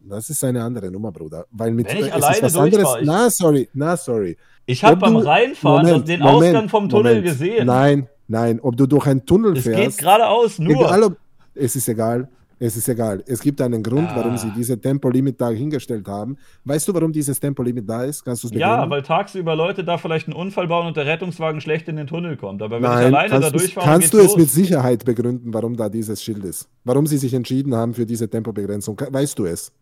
das 0.00 0.28
ist 0.28 0.44
eine 0.44 0.62
andere 0.62 0.90
Nummer, 0.90 1.10
Bruder. 1.12 1.46
Weil 1.50 1.70
mit 1.70 1.88
Wenn 1.88 1.96
ich 1.96 2.06
es 2.08 2.12
alleine 2.12 2.36
ist 2.36 2.42
was 2.42 2.56
anderes. 2.56 2.88
ich- 3.00 3.06
Na, 3.06 3.30
sorry, 3.30 3.68
na, 3.72 3.96
sorry. 3.96 4.36
Ich 4.66 4.84
habe 4.84 4.96
beim 4.96 5.16
Reinfahren 5.16 5.86
Moment, 5.86 6.08
den 6.08 6.20
Moment, 6.20 6.54
Ausgang 6.56 6.68
vom 6.68 6.88
Tunnel 6.90 7.14
Moment. 7.14 7.24
gesehen. 7.26 7.66
Nein, 7.66 8.08
nein, 8.28 8.60
ob 8.60 8.76
du 8.76 8.86
durch 8.86 9.06
einen 9.06 9.24
Tunnel 9.24 9.56
es 9.56 9.64
geht 9.64 9.74
fährst. 9.76 9.98
geradeaus 9.98 10.58
nur. 10.58 10.74
Egal, 10.74 11.02
ob, 11.04 11.16
es 11.54 11.76
ist 11.76 11.88
egal. 11.88 12.28
Es 12.58 12.76
ist 12.76 12.88
egal. 12.88 13.24
Es 13.26 13.40
gibt 13.40 13.60
einen 13.60 13.82
Grund, 13.82 14.08
warum 14.14 14.34
Ah. 14.34 14.38
sie 14.38 14.52
diese 14.56 14.80
Tempolimit 14.80 15.40
da 15.40 15.50
hingestellt 15.50 16.06
haben. 16.06 16.36
Weißt 16.64 16.86
du, 16.86 16.94
warum 16.94 17.10
dieses 17.10 17.40
Tempolimit 17.40 17.88
da 17.90 18.04
ist? 18.04 18.24
Kannst 18.24 18.44
du 18.44 18.48
es 18.48 18.54
ja, 18.54 18.88
weil 18.88 19.02
tagsüber 19.02 19.56
Leute 19.56 19.82
da 19.82 19.98
vielleicht 19.98 20.28
einen 20.28 20.36
Unfall 20.36 20.68
bauen 20.68 20.86
und 20.86 20.96
der 20.96 21.04
Rettungswagen 21.04 21.60
schlecht 21.60 21.88
in 21.88 21.96
den 21.96 22.06
Tunnel 22.06 22.36
kommt. 22.36 22.62
Aber 22.62 22.76
wenn 22.76 22.84
ich 22.84 22.88
Nein, 22.88 23.06
alleine 23.06 23.28
da 23.30 23.34
kannst, 23.40 23.54
du's- 23.54 23.62
durchfahre, 23.62 23.86
kannst 23.86 24.14
du 24.14 24.18
es 24.18 24.26
los. 24.28 24.36
mit 24.36 24.48
Sicherheit 24.50 25.04
begründen, 25.04 25.52
warum 25.52 25.76
da 25.76 25.88
dieses 25.88 26.22
Schild 26.22 26.44
ist? 26.44 26.68
Warum 26.84 27.04
sie 27.08 27.18
sich 27.18 27.34
entschieden 27.34 27.74
haben 27.74 27.94
für 27.94 28.06
diese 28.06 28.30
Tempobegrenzung? 28.30 28.96
Weißt 29.10 29.36
du 29.40 29.46
es? 29.46 29.72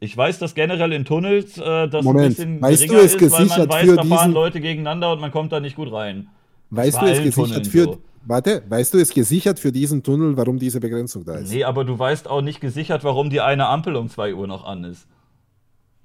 Ich 0.00 0.16
weiß, 0.16 0.40
dass 0.40 0.54
generell 0.56 0.92
in 0.94 1.04
Tunnels 1.04 1.56
äh, 1.58 1.88
das 1.88 2.04
Moment, 2.04 2.26
ein 2.40 2.58
bisschen 2.58 2.62
weißt 2.62 2.90
du 2.90 2.94
es 2.96 3.14
ist, 3.14 3.20
weil 3.20 3.28
man 3.30 3.38
gesichert 3.48 3.70
weiß, 3.72 3.88
für 3.90 3.96
da 3.96 4.04
fahren 4.04 4.32
Leute 4.32 4.60
gegeneinander 4.60 5.12
und 5.12 5.20
man 5.20 5.30
kommt 5.30 5.52
da 5.52 5.60
nicht 5.60 5.76
gut 5.76 5.92
rein. 5.92 6.26
Weißt 6.70 7.00
du 7.00 7.06
es 7.06 7.18
gesichert 7.22 7.34
Tunneln 7.48 7.64
für. 7.64 7.84
so. 7.84 7.98
Warte, 8.28 8.62
weißt 8.68 8.92
du 8.92 8.98
es 8.98 9.08
gesichert 9.14 9.58
für 9.58 9.72
diesen 9.72 10.02
Tunnel, 10.02 10.36
warum 10.36 10.58
diese 10.58 10.80
Begrenzung 10.80 11.24
da 11.24 11.36
ist? 11.36 11.50
Nee, 11.50 11.64
aber 11.64 11.84
du 11.84 11.98
weißt 11.98 12.28
auch 12.28 12.42
nicht 12.42 12.60
gesichert, 12.60 13.02
warum 13.02 13.30
die 13.30 13.40
eine 13.40 13.66
Ampel 13.68 13.96
um 13.96 14.10
2 14.10 14.34
Uhr 14.34 14.46
noch 14.46 14.66
an 14.66 14.84
ist. 14.84 15.06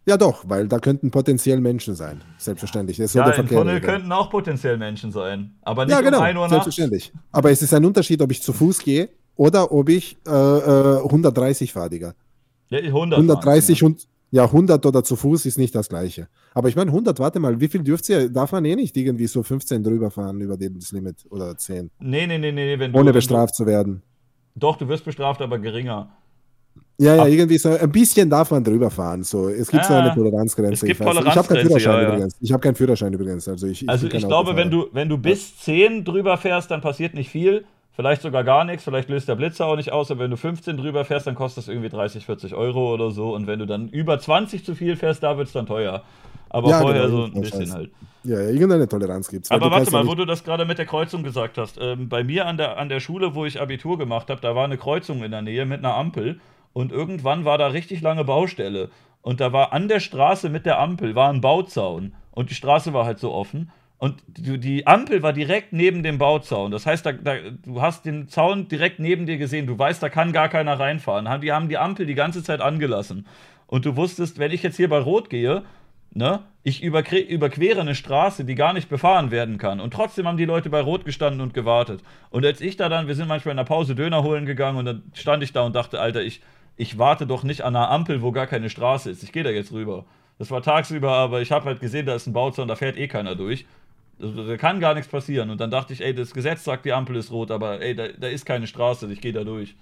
Ja, 0.05 0.15
doch, 0.15 0.43
weil 0.47 0.69
da 0.69 0.79
könnten 0.79 1.11
potenziell 1.11 1.59
Menschen 1.59 1.95
sein. 1.95 2.21
Selbstverständlich. 2.37 2.95
Das 2.95 3.07
ist 3.07 3.13
Ja, 3.15 3.25
der 3.29 3.37
im 3.39 3.47
Tunnel 3.47 3.81
könnten 3.81 4.11
auch 4.13 4.29
potenziell 4.29 4.77
Menschen 4.77 5.11
sein. 5.11 5.55
Aber 5.63 5.85
nicht 5.85 5.93
Ja, 5.93 5.99
genau, 6.01 6.19
um 6.19 6.23
1 6.23 6.35
Uhr 6.37 6.41
nachts. 6.43 6.51
selbstverständlich. 6.51 7.11
Aber 7.33 7.51
es 7.51 7.61
ist 7.61 7.73
ein 7.73 7.83
Unterschied, 7.83 8.21
ob 8.21 8.31
ich 8.31 8.41
zu 8.41 8.53
Fuß 8.53 8.79
gehe 8.79 9.09
oder 9.35 9.71
ob 9.73 9.89
ich 9.89 10.15
äh, 10.25 10.31
äh, 10.31 11.01
130 11.03 11.73
fahre, 11.73 11.89
Digga. 11.89 12.13
Ja, 12.69 12.79
100 12.79 13.17
130 13.19 13.79
fahren, 13.79 13.91
und 13.93 14.07
ja, 14.33 14.45
100 14.45 14.83
oder 14.87 15.03
zu 15.03 15.15
Fuß 15.15 15.45
ist 15.45 15.59
nicht 15.59 15.75
das 15.75 15.89
Gleiche. 15.89 16.27
Aber 16.55 16.67
ich 16.67 16.75
meine, 16.75 16.89
100, 16.89 17.19
warte 17.19 17.39
mal, 17.39 17.59
wie 17.61 17.67
viel 17.67 17.83
dürft 17.83 18.09
ihr? 18.09 18.29
Darf 18.29 18.51
man 18.51 18.65
eh 18.65 18.75
nicht 18.75 18.97
irgendwie 18.97 19.27
so 19.27 19.43
15 19.43 19.83
drüber 19.83 20.09
fahren 20.09 20.41
über 20.41 20.57
das 20.57 20.91
Limit 20.91 21.17
oder 21.29 21.55
10, 21.55 21.75
ja. 21.75 21.83
Nee, 21.99 22.25
nee, 22.25 22.39
nee, 22.39 22.51
nee. 22.51 22.79
Wenn 22.79 22.91
du, 22.91 22.97
ohne 22.97 23.09
wenn 23.09 23.13
bestraft 23.13 23.53
zu 23.53 23.67
werden. 23.67 24.01
Du, 24.55 24.61
doch, 24.61 24.77
du 24.77 24.87
wirst 24.87 25.05
bestraft, 25.05 25.39
aber 25.39 25.59
geringer. 25.59 26.09
Ja, 26.97 27.15
ja, 27.15 27.27
irgendwie 27.27 27.59
so 27.59 27.69
ein 27.69 27.91
bisschen 27.91 28.27
darf 28.27 28.49
man 28.49 28.63
drüber 28.63 28.89
fahren. 28.89 29.23
So. 29.23 29.49
Es 29.49 29.69
gibt 29.69 29.85
so 29.85 29.93
Ja, 29.93 29.99
eine 29.99 30.15
Toleranzgrenze. 30.15 30.73
es 30.87 30.97
gibt 30.97 30.99
ich. 30.99 31.25
Ich 31.27 31.37
habe 31.37 31.47
keinen 31.47 31.67
Führerschein 31.67 31.93
ja, 31.93 32.01
ja. 32.01 32.07
übrigens. 32.07 32.35
Ich 32.39 32.51
habe 32.51 32.61
keinen 32.61 32.75
Führerschein 32.75 33.13
übrigens. 33.13 33.47
Also 33.47 33.67
ich, 33.67 33.87
Also 33.87 34.03
bin 34.03 34.11
kein 34.13 34.21
ich 34.21 34.27
glaube, 34.27 34.55
wenn 34.55 34.71
du, 34.71 34.87
wenn 34.93 35.09
du 35.09 35.19
bis 35.19 35.57
10 35.59 36.05
drüber 36.05 36.37
fährst, 36.37 36.71
dann 36.71 36.81
passiert 36.81 37.13
nicht 37.13 37.29
viel. 37.29 37.65
Vielleicht 37.95 38.23
sogar 38.23 38.43
gar 38.43 38.65
nichts. 38.65 38.83
Vielleicht 38.83 39.09
löst 39.09 39.29
der 39.29 39.35
Blitzer 39.35 39.67
auch 39.67 39.75
nicht 39.75 39.91
aus. 39.91 40.09
Aber 40.09 40.21
wenn 40.21 40.31
du 40.31 40.37
15 40.37 40.77
drüber 40.77 41.05
fährst, 41.05 41.27
dann 41.27 41.35
kostet 41.35 41.63
das 41.63 41.67
irgendwie 41.67 41.89
30, 41.89 42.25
40 42.25 42.55
Euro 42.55 42.93
oder 42.93 43.11
so. 43.11 43.35
Und 43.35 43.45
wenn 43.45 43.59
du 43.59 43.67
dann 43.67 43.87
über 43.89 44.19
20 44.19 44.65
zu 44.65 44.73
viel 44.73 44.95
fährst, 44.95 45.21
da 45.21 45.37
wird 45.37 45.47
es 45.47 45.53
dann 45.53 45.67
teuer. 45.67 46.01
Aber 46.49 46.69
Ja, 46.69 46.79
vorher 46.79 47.07
genau, 47.07 47.17
so 47.17 47.23
ein 47.25 47.41
bisschen 47.41 47.61
scheiße. 47.61 47.73
halt. 47.73 47.91
Ja, 48.23 48.39
ja, 48.41 48.49
irgendeine 48.49 48.87
Toleranz 48.87 49.27
gibt 49.27 49.45
es. 49.45 49.51
Aber 49.51 49.69
warte 49.69 49.91
mal, 49.91 50.07
wo 50.07 50.15
du 50.15 50.25
das 50.25 50.43
gerade 50.43 50.65
mit 50.65 50.77
der 50.77 50.85
Kreuzung 50.85 51.23
gesagt 51.23 51.57
hast. 51.57 51.77
Ähm, 51.79 52.09
bei 52.09 52.23
mir 52.23 52.47
an 52.47 52.57
der, 52.57 52.77
an 52.77 52.89
der 52.89 52.99
Schule, 52.99 53.35
wo 53.35 53.45
ich 53.45 53.61
Abitur 53.61 53.97
gemacht 53.97 54.29
habe, 54.29 54.41
da 54.41 54.55
war 54.55 54.63
eine 54.63 54.77
Kreuzung 54.77 55.23
in 55.23 55.31
der 55.31 55.41
Nähe 55.41 55.65
mit 55.65 55.79
einer 55.79 55.95
Ampel. 55.95 56.39
Und 56.71 56.91
irgendwann 56.91 57.45
war 57.45 57.57
da 57.57 57.67
richtig 57.67 58.01
lange 58.01 58.23
Baustelle. 58.23 58.89
Und 59.21 59.39
da 59.39 59.53
war 59.53 59.71
an 59.71 59.87
der 59.87 59.99
Straße 59.99 60.49
mit 60.49 60.65
der 60.65 60.79
Ampel 60.79 61.15
war 61.15 61.29
ein 61.29 61.41
Bauzaun. 61.41 62.13
Und 62.31 62.49
die 62.49 62.55
Straße 62.55 62.93
war 62.93 63.05
halt 63.05 63.19
so 63.19 63.31
offen. 63.31 63.71
Und 64.03 64.21
die, 64.27 64.85
Ampel 64.85 65.23
war 65.23 65.31
direkt 65.31 65.71
neben 65.71 66.03
dem 66.03 66.17
Bauzaun. 66.17 66.71
Das 66.71 66.85
heißt, 66.85 67.05
da, 67.05 67.13
da, 67.13 67.35
du 67.63 67.81
hast 67.81 68.03
den 68.03 68.27
Zaun 68.27 68.67
direkt 68.67 68.99
neben 68.99 69.25
dir 69.25 69.37
gesehen. 69.37 69.65
Du 69.65 69.79
weißt, 69.79 70.03
da 70.03 70.09
kann 70.09 70.33
gar 70.33 70.49
keiner 70.49 70.77
reinfahren. 70.77 71.39
Die 71.39 71.53
haben 71.53 71.69
die 71.69 71.77
Ampel 71.77 72.05
die 72.05 72.13
ganze 72.13 72.43
Zeit 72.43 72.59
angelassen. 72.59 73.25
Und 73.65 73.85
du 73.85 73.95
wusstest, 73.95 74.39
wenn 74.39 74.51
ich 74.51 74.61
jetzt 74.61 74.75
hier 74.75 74.89
bei 74.89 74.97
Rot 74.97 75.29
gehe, 75.29 75.63
ne, 76.11 76.41
ich 76.63 76.83
überquer, 76.83 77.25
überquere 77.29 77.79
eine 77.79 77.95
Straße, 77.95 78.43
die 78.43 78.55
gar 78.55 78.73
nicht 78.73 78.89
befahren 78.89 79.31
werden 79.31 79.57
kann. 79.57 79.79
Und 79.79 79.93
trotzdem 79.93 80.27
haben 80.27 80.35
die 80.35 80.43
Leute 80.43 80.69
bei 80.69 80.81
Rot 80.81 81.05
gestanden 81.05 81.39
und 81.39 81.53
gewartet. 81.53 82.03
Und 82.29 82.45
als 82.45 82.59
ich 82.59 82.75
da 82.75 82.89
dann, 82.89 83.07
wir 83.07 83.15
sind 83.15 83.29
manchmal 83.29 83.53
in 83.53 83.57
der 83.57 83.63
Pause 83.63 83.95
Döner 83.95 84.21
holen 84.21 84.45
gegangen 84.45 84.79
und 84.79 84.83
dann 84.83 85.03
stand 85.13 85.43
ich 85.43 85.53
da 85.53 85.61
und 85.61 85.77
dachte, 85.77 86.01
Alter, 86.01 86.23
ich, 86.23 86.41
ich 86.75 86.97
warte 86.97 87.25
doch 87.25 87.45
nicht 87.45 87.61
an 87.61 87.73
einer 87.73 87.89
Ampel, 87.89 88.21
wo 88.21 88.33
gar 88.33 88.47
keine 88.47 88.69
Straße 88.69 89.09
ist. 89.09 89.23
Ich 89.23 89.31
gehe 89.31 89.43
da 89.43 89.49
jetzt 89.49 89.71
rüber. 89.71 90.03
Das 90.39 90.51
war 90.51 90.61
tagsüber, 90.61 91.11
aber 91.11 91.41
ich 91.41 91.53
habe 91.53 91.67
halt 91.67 91.79
gesehen, 91.79 92.05
da 92.05 92.15
ist 92.15 92.27
ein 92.27 92.33
Bauzaun, 92.33 92.67
da 92.67 92.75
fährt 92.75 92.97
eh 92.97 93.07
keiner 93.07 93.35
durch. 93.35 93.65
Da 94.19 94.57
kann 94.57 94.79
gar 94.79 94.93
nichts 94.93 95.09
passieren. 95.09 95.49
Und 95.49 95.59
dann 95.59 95.71
dachte 95.71 95.93
ich, 95.93 96.01
ey, 96.01 96.13
das 96.13 96.33
Gesetz 96.33 96.63
sagt, 96.63 96.85
die 96.85 96.93
Ampel 96.93 97.15
ist 97.15 97.31
rot, 97.31 97.51
aber 97.51 97.81
ey, 97.81 97.95
da, 97.95 98.07
da 98.09 98.27
ist 98.27 98.45
keine 98.45 98.67
Straße, 98.67 99.11
ich 99.11 99.21
gehe 99.21 99.33
da 99.33 99.43
durch. 99.43 99.75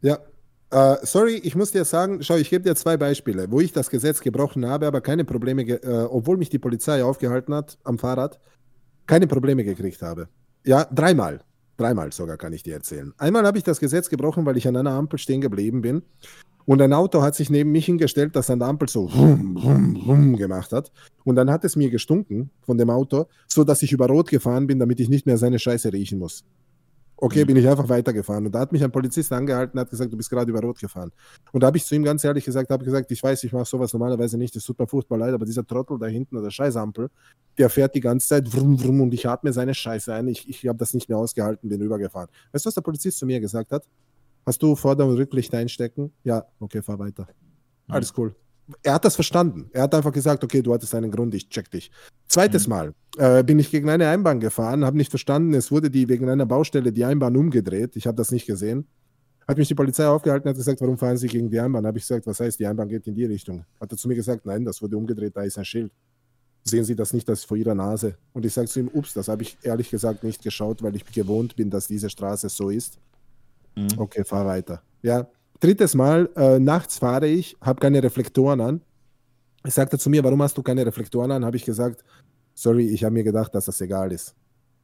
Ja. 0.00 0.18
Äh, 0.70 0.96
sorry, 1.02 1.36
ich 1.36 1.54
muss 1.54 1.72
dir 1.72 1.84
sagen, 1.84 2.22
schau, 2.22 2.36
ich 2.36 2.50
gebe 2.50 2.62
dir 2.62 2.74
zwei 2.74 2.96
Beispiele, 2.98 3.50
wo 3.50 3.60
ich 3.60 3.72
das 3.72 3.88
Gesetz 3.88 4.20
gebrochen 4.20 4.66
habe, 4.66 4.86
aber 4.86 5.00
keine 5.00 5.24
Probleme, 5.24 5.62
äh, 5.62 6.06
obwohl 6.10 6.36
mich 6.36 6.50
die 6.50 6.58
Polizei 6.58 7.02
aufgehalten 7.02 7.54
hat 7.54 7.78
am 7.84 7.98
Fahrrad, 7.98 8.38
keine 9.06 9.26
Probleme 9.26 9.64
gekriegt 9.64 10.02
habe. 10.02 10.28
Ja, 10.64 10.84
dreimal. 10.84 11.40
Dreimal 11.78 12.12
sogar 12.12 12.36
kann 12.36 12.52
ich 12.52 12.64
dir 12.64 12.74
erzählen. 12.74 13.14
Einmal 13.18 13.46
habe 13.46 13.56
ich 13.56 13.64
das 13.64 13.78
Gesetz 13.78 14.10
gebrochen, 14.10 14.44
weil 14.44 14.56
ich 14.56 14.66
an 14.66 14.76
einer 14.76 14.90
Ampel 14.90 15.18
stehen 15.18 15.40
geblieben 15.40 15.80
bin 15.80 16.02
und 16.68 16.82
ein 16.82 16.92
Auto 16.92 17.22
hat 17.22 17.34
sich 17.34 17.48
neben 17.48 17.72
mich 17.72 17.86
hingestellt, 17.86 18.36
das 18.36 18.50
an 18.50 18.58
der 18.58 18.68
Ampel 18.68 18.88
so 18.88 19.06
rum, 19.06 19.56
rum, 19.56 19.96
rum 20.06 20.36
gemacht 20.36 20.72
hat. 20.72 20.92
Und 21.24 21.36
dann 21.36 21.50
hat 21.50 21.64
es 21.64 21.76
mir 21.76 21.88
gestunken 21.88 22.50
von 22.60 22.76
dem 22.76 22.90
Auto, 22.90 23.26
so 23.46 23.64
dass 23.64 23.82
ich 23.82 23.92
über 23.92 24.06
Rot 24.06 24.28
gefahren 24.28 24.66
bin, 24.66 24.78
damit 24.78 25.00
ich 25.00 25.08
nicht 25.08 25.24
mehr 25.24 25.38
seine 25.38 25.58
Scheiße 25.58 25.92
riechen 25.94 26.18
muss. 26.18 26.44
Okay, 27.20 27.44
bin 27.44 27.56
ich 27.56 27.68
einfach 27.68 27.88
weitergefahren. 27.88 28.46
Und 28.46 28.52
da 28.52 28.60
hat 28.60 28.70
mich 28.70 28.82
ein 28.84 28.92
Polizist 28.92 29.32
angehalten 29.32 29.76
und 29.76 29.80
hat 29.80 29.90
gesagt, 29.90 30.12
du 30.12 30.16
bist 30.16 30.30
gerade 30.30 30.48
über 30.48 30.60
Rot 30.60 30.78
gefahren. 30.78 31.10
Und 31.50 31.62
da 31.62 31.66
habe 31.66 31.76
ich 31.76 31.84
zu 31.84 31.96
ihm 31.96 32.04
ganz 32.04 32.22
ehrlich 32.22 32.44
gesagt, 32.44 32.70
habe 32.70 32.84
gesagt, 32.84 33.10
ich 33.10 33.20
weiß, 33.20 33.42
ich 33.42 33.52
mache 33.52 33.64
sowas 33.64 33.92
normalerweise 33.92 34.38
nicht, 34.38 34.54
es 34.54 34.64
tut 34.64 34.78
mir 34.78 34.86
furchtbar 34.86 35.18
leid, 35.18 35.34
aber 35.34 35.44
dieser 35.44 35.66
Trottel 35.66 35.98
da 35.98 36.06
hinten 36.06 36.36
oder 36.36 36.48
Scheißampel, 36.48 37.10
der 37.58 37.70
fährt 37.70 37.96
die 37.96 38.00
ganze 38.00 38.28
Zeit 38.28 38.48
vrum, 38.48 38.78
vrum 38.78 39.00
und 39.00 39.12
ich 39.12 39.28
atme 39.28 39.52
seine 39.52 39.74
Scheiße 39.74 40.14
ein. 40.14 40.28
Ich, 40.28 40.48
ich 40.48 40.68
habe 40.68 40.78
das 40.78 40.94
nicht 40.94 41.08
mehr 41.08 41.18
ausgehalten, 41.18 41.68
bin 41.68 41.82
rübergefahren. 41.82 42.28
Weißt 42.52 42.64
du, 42.64 42.68
was 42.68 42.74
der 42.74 42.82
Polizist 42.82 43.18
zu 43.18 43.26
mir 43.26 43.40
gesagt 43.40 43.72
hat? 43.72 43.84
Hast 44.46 44.62
du 44.62 44.76
Vorder- 44.76 45.04
und 45.04 45.16
Rücklicht 45.16 45.52
einstecken? 45.54 46.12
Ja, 46.22 46.44
okay, 46.60 46.82
fahr 46.82 47.00
weiter. 47.00 47.26
Alles 47.88 48.12
cool. 48.16 48.34
Er 48.82 48.94
hat 48.94 49.04
das 49.04 49.14
verstanden. 49.14 49.70
Er 49.72 49.82
hat 49.82 49.94
einfach 49.94 50.12
gesagt, 50.12 50.44
okay, 50.44 50.62
du 50.62 50.74
hattest 50.74 50.94
einen 50.94 51.10
Grund, 51.10 51.34
ich 51.34 51.48
check 51.48 51.70
dich. 51.70 51.90
Zweites 52.26 52.66
Mal 52.68 52.94
äh, 53.16 53.42
bin 53.42 53.58
ich 53.58 53.70
gegen 53.70 53.88
eine 53.88 54.08
Einbahn 54.08 54.40
gefahren, 54.40 54.84
habe 54.84 54.96
nicht 54.96 55.10
verstanden, 55.10 55.54
es 55.54 55.70
wurde 55.70 55.90
die 55.90 56.08
wegen 56.08 56.28
einer 56.28 56.46
Baustelle 56.46 56.92
die 56.92 57.04
Einbahn 57.04 57.36
umgedreht. 57.36 57.96
Ich 57.96 58.06
habe 58.06 58.16
das 58.16 58.30
nicht 58.30 58.46
gesehen. 58.46 58.86
Hat 59.46 59.56
mich 59.56 59.68
die 59.68 59.74
Polizei 59.74 60.06
aufgehalten, 60.06 60.46
hat 60.48 60.56
gesagt, 60.56 60.80
warum 60.82 60.98
fahren 60.98 61.16
Sie 61.16 61.26
gegen 61.26 61.48
die 61.48 61.58
Einbahn? 61.58 61.86
Habe 61.86 61.96
ich 61.96 62.04
gesagt, 62.04 62.26
was 62.26 62.38
heißt, 62.38 62.60
die 62.60 62.66
Einbahn 62.66 62.88
geht 62.88 63.06
in 63.06 63.14
die 63.14 63.24
Richtung? 63.24 63.64
Hat 63.80 63.90
er 63.90 63.96
zu 63.96 64.06
mir 64.06 64.14
gesagt, 64.14 64.44
nein, 64.44 64.62
das 64.64 64.82
wurde 64.82 64.98
umgedreht, 64.98 65.34
da 65.34 65.42
ist 65.42 65.56
ein 65.56 65.64
Schild. 65.64 65.90
Sehen 66.64 66.84
Sie 66.84 66.94
das 66.94 67.14
nicht, 67.14 67.26
das 67.26 67.40
ist 67.40 67.44
vor 67.46 67.56
Ihrer 67.56 67.74
Nase. 67.74 68.16
Und 68.34 68.44
ich 68.44 68.52
sage 68.52 68.68
zu 68.68 68.80
ihm, 68.80 68.88
ups, 68.92 69.14
das 69.14 69.28
habe 69.28 69.42
ich 69.42 69.56
ehrlich 69.62 69.88
gesagt 69.88 70.22
nicht 70.22 70.42
geschaut, 70.42 70.82
weil 70.82 70.94
ich 70.96 71.04
gewohnt 71.06 71.56
bin, 71.56 71.70
dass 71.70 71.86
diese 71.86 72.10
Straße 72.10 72.50
so 72.50 72.68
ist. 72.68 72.98
Mhm. 73.74 73.88
Okay, 73.96 74.22
fahr 74.22 74.44
weiter. 74.44 74.82
Ja, 75.00 75.26
drittes 75.60 75.94
Mal, 75.94 76.28
äh, 76.36 76.58
nachts 76.58 76.98
fahre 76.98 77.26
ich, 77.26 77.56
habe 77.60 77.80
keine 77.80 78.02
Reflektoren 78.02 78.60
an. 78.60 78.80
Er 79.64 79.70
sagte 79.70 79.98
zu 79.98 80.08
mir, 80.10 80.22
warum 80.24 80.40
hast 80.42 80.56
du 80.56 80.62
keine 80.62 80.86
Reflektoren 80.86 81.30
an? 81.30 81.44
Habe 81.44 81.56
ich 81.56 81.64
gesagt, 81.64 82.04
sorry, 82.54 82.88
ich 82.88 83.04
habe 83.04 83.14
mir 83.14 83.24
gedacht, 83.24 83.54
dass 83.54 83.66
das 83.66 83.80
egal 83.80 84.12
ist. 84.12 84.34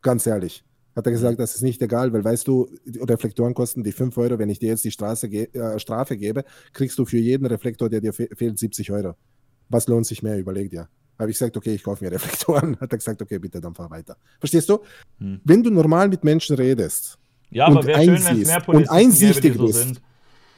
Ganz 0.02 0.26
ehrlich. 0.26 0.64
Hat 0.96 1.06
er 1.06 1.12
gesagt, 1.12 1.40
das 1.40 1.54
ist 1.56 1.62
nicht 1.62 1.82
egal, 1.82 2.12
weil 2.12 2.22
weißt 2.24 2.46
du, 2.46 2.68
Reflektoren 3.00 3.52
kosten 3.54 3.82
die 3.82 3.90
5 3.92 4.16
Euro. 4.18 4.38
Wenn 4.38 4.48
ich 4.48 4.60
dir 4.60 4.68
jetzt 4.68 4.84
die 4.84 4.92
Straße 4.92 5.28
ge 5.28 5.48
äh, 5.52 5.78
Strafe 5.78 6.16
gebe, 6.16 6.44
kriegst 6.72 6.98
du 6.98 7.04
für 7.04 7.18
jeden 7.18 7.46
Reflektor, 7.46 7.88
der 7.88 8.00
dir 8.00 8.12
fe 8.12 8.28
fehlt, 8.36 8.58
70 8.58 8.92
Euro. 8.92 9.14
Was 9.68 9.88
lohnt 9.88 10.06
sich 10.06 10.22
mehr? 10.22 10.38
Überleg 10.38 10.70
dir. 10.70 10.88
Habe 11.18 11.30
ich 11.30 11.38
gesagt, 11.38 11.56
okay, 11.56 11.74
ich 11.74 11.82
kaufe 11.82 12.04
mir 12.04 12.12
Reflektoren. 12.12 12.76
Hat 12.80 12.92
er 12.92 12.98
gesagt, 12.98 13.20
okay, 13.22 13.38
bitte, 13.38 13.60
dann 13.60 13.74
fahr 13.74 13.90
weiter. 13.90 14.16
Verstehst 14.38 14.68
du? 14.68 14.80
Hm. 15.18 15.40
Wenn 15.44 15.62
du 15.62 15.70
normal 15.70 16.08
mit 16.08 16.22
Menschen 16.22 16.54
redest, 16.56 17.18
Ja, 17.50 17.68
Und 17.68 17.84
schön, 17.84 17.94
einsiehst 17.94 18.68
und 18.68 18.90
einsichtig 18.90 19.52
gäbe, 19.52 19.58
so 19.58 19.66
bist. 19.66 19.78
sind. 19.78 20.00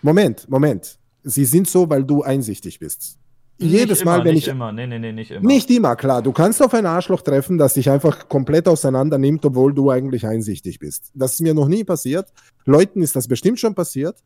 Moment, 0.06 0.48
Moment. 0.48 1.00
Sie 1.24 1.44
sind 1.44 1.66
so, 1.66 1.90
weil 1.90 2.04
du 2.04 2.22
einsichtig 2.22 2.78
bist. 2.78 3.18
Jedes 3.58 3.98
nicht 3.98 4.04
Mal, 4.04 4.14
immer, 4.16 4.24
wenn 4.24 4.34
nicht 4.34 4.46
ich. 4.46 4.52
immer. 4.52 4.70
Nee, 4.70 4.86
nee, 4.86 5.00
nee, 5.00 5.10
nicht 5.10 5.32
immer. 5.32 5.44
Nicht 5.44 5.68
immer, 5.68 5.96
klar. 5.96 6.22
Du 6.22 6.30
kannst 6.30 6.62
auf 6.62 6.72
ein 6.74 6.86
Arschloch 6.86 7.22
treffen, 7.22 7.58
das 7.58 7.74
dich 7.74 7.90
einfach 7.90 8.28
komplett 8.28 8.68
auseinander 8.68 9.18
nimmt, 9.18 9.44
obwohl 9.44 9.74
du 9.74 9.90
eigentlich 9.90 10.24
einsichtig 10.24 10.78
bist. 10.78 11.10
Das 11.12 11.32
ist 11.32 11.40
mir 11.40 11.54
noch 11.54 11.66
nie 11.66 11.82
passiert. 11.82 12.32
Leuten 12.66 13.02
ist 13.02 13.16
das 13.16 13.26
bestimmt 13.26 13.58
schon 13.58 13.74
passiert. 13.74 14.22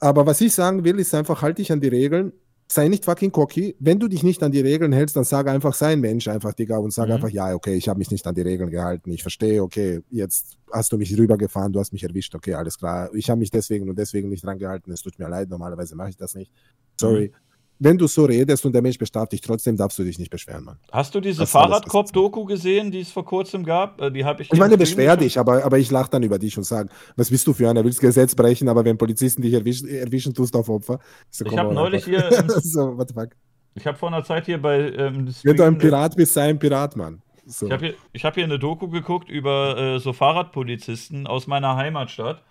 Aber 0.00 0.26
was 0.26 0.40
ich 0.40 0.52
sagen 0.52 0.82
will, 0.82 0.98
ist 0.98 1.14
einfach, 1.14 1.40
halt 1.40 1.58
dich 1.58 1.70
an 1.70 1.80
die 1.80 1.86
Regeln. 1.86 2.32
Sei 2.70 2.88
nicht 2.88 3.06
fucking 3.06 3.32
cocky. 3.32 3.76
Wenn 3.78 3.98
du 3.98 4.08
dich 4.08 4.22
nicht 4.22 4.42
an 4.42 4.52
die 4.52 4.60
Regeln 4.60 4.92
hältst, 4.92 5.16
dann 5.16 5.24
sag 5.24 5.48
einfach, 5.48 5.72
sei 5.72 5.92
ein 5.92 6.00
Mensch 6.00 6.28
einfach, 6.28 6.52
Digga, 6.52 6.76
und 6.76 6.92
sag 6.92 7.06
Mhm. 7.08 7.14
einfach, 7.14 7.30
ja, 7.30 7.54
okay, 7.54 7.74
ich 7.74 7.88
habe 7.88 7.98
mich 7.98 8.10
nicht 8.10 8.26
an 8.26 8.34
die 8.34 8.42
Regeln 8.42 8.68
gehalten. 8.70 9.10
Ich 9.10 9.22
verstehe, 9.22 9.62
okay, 9.62 10.00
jetzt 10.10 10.58
hast 10.70 10.92
du 10.92 10.98
mich 10.98 11.16
rübergefahren, 11.16 11.72
du 11.72 11.80
hast 11.80 11.92
mich 11.94 12.04
erwischt, 12.04 12.34
okay, 12.34 12.52
alles 12.54 12.76
klar. 12.76 13.08
Ich 13.14 13.30
habe 13.30 13.38
mich 13.38 13.50
deswegen 13.50 13.88
und 13.88 13.98
deswegen 13.98 14.28
nicht 14.28 14.44
dran 14.44 14.58
gehalten. 14.58 14.92
Es 14.92 15.00
tut 15.00 15.18
mir 15.18 15.28
leid, 15.28 15.48
normalerweise 15.48 15.96
mache 15.96 16.10
ich 16.10 16.16
das 16.18 16.34
nicht. 16.34 16.52
Sorry. 17.00 17.32
Wenn 17.80 17.96
du 17.96 18.06
so 18.08 18.24
redest 18.24 18.66
und 18.66 18.72
der 18.72 18.82
Mensch 18.82 18.98
bestraft 18.98 19.32
dich 19.32 19.40
trotzdem, 19.40 19.76
darfst 19.76 19.98
du 19.98 20.04
dich 20.04 20.18
nicht 20.18 20.30
beschweren, 20.30 20.64
Mann. 20.64 20.78
Hast 20.90 21.14
du 21.14 21.20
diese 21.20 21.46
Fahrradkopf-Doku 21.46 22.44
gesehen, 22.44 22.90
die 22.90 23.00
es 23.00 23.10
vor 23.12 23.24
kurzem 23.24 23.64
gab? 23.64 24.00
Äh, 24.00 24.10
Die 24.10 24.24
habe 24.24 24.42
ich 24.42 24.52
Ich 24.52 24.58
meine, 24.58 24.76
beschwer 24.76 25.16
dich, 25.16 25.38
aber, 25.38 25.64
aber 25.64 25.78
ich 25.78 25.90
lache 25.90 26.10
dann 26.10 26.22
über 26.24 26.38
dich 26.38 26.56
und 26.58 26.64
sage, 26.64 26.88
was 27.16 27.30
bist 27.30 27.46
du 27.46 27.52
für 27.52 27.68
einer? 27.70 27.84
Willst 27.84 28.00
Gesetz 28.00 28.34
brechen, 28.34 28.68
aber 28.68 28.84
wenn 28.84 28.98
Polizisten 28.98 29.42
dich 29.42 29.52
erwischen, 29.54 29.88
erwischen 29.88 30.34
tust 30.34 30.54
du 30.54 30.58
auf 30.58 30.68
Opfer. 30.68 30.98
So, 31.30 31.44
Ich 31.44 31.56
habe 31.56 31.72
neulich 31.72 32.06
einfach. 32.06 32.30
hier, 32.30 32.60
so, 32.62 32.98
what 32.98 33.08
the 33.08 33.14
fuck? 33.14 33.30
ich 33.74 33.86
habe 33.86 33.96
vor 33.96 34.08
einer 34.08 34.24
Zeit 34.24 34.46
hier 34.46 34.60
bei 34.60 34.90
ähm, 34.92 35.32
Wenn 35.44 35.56
du 35.56 35.62
ein 35.64 35.78
Pirat 35.78 36.16
bist, 36.16 36.34
sei 36.34 36.48
ein 36.48 36.58
Pirat, 36.58 36.96
Mann. 36.96 37.22
So. 37.46 37.66
Ich 37.66 37.72
habe 37.72 37.86
hier, 37.86 37.94
ich 38.12 38.24
hab 38.24 38.34
hier 38.34 38.44
eine 38.44 38.58
Doku 38.58 38.88
geguckt 38.88 39.30
über 39.30 39.78
äh, 39.78 39.98
so 40.00 40.12
Fahrradpolizisten 40.12 41.26
aus 41.26 41.46
meiner 41.46 41.76
Heimatstadt. 41.76 42.42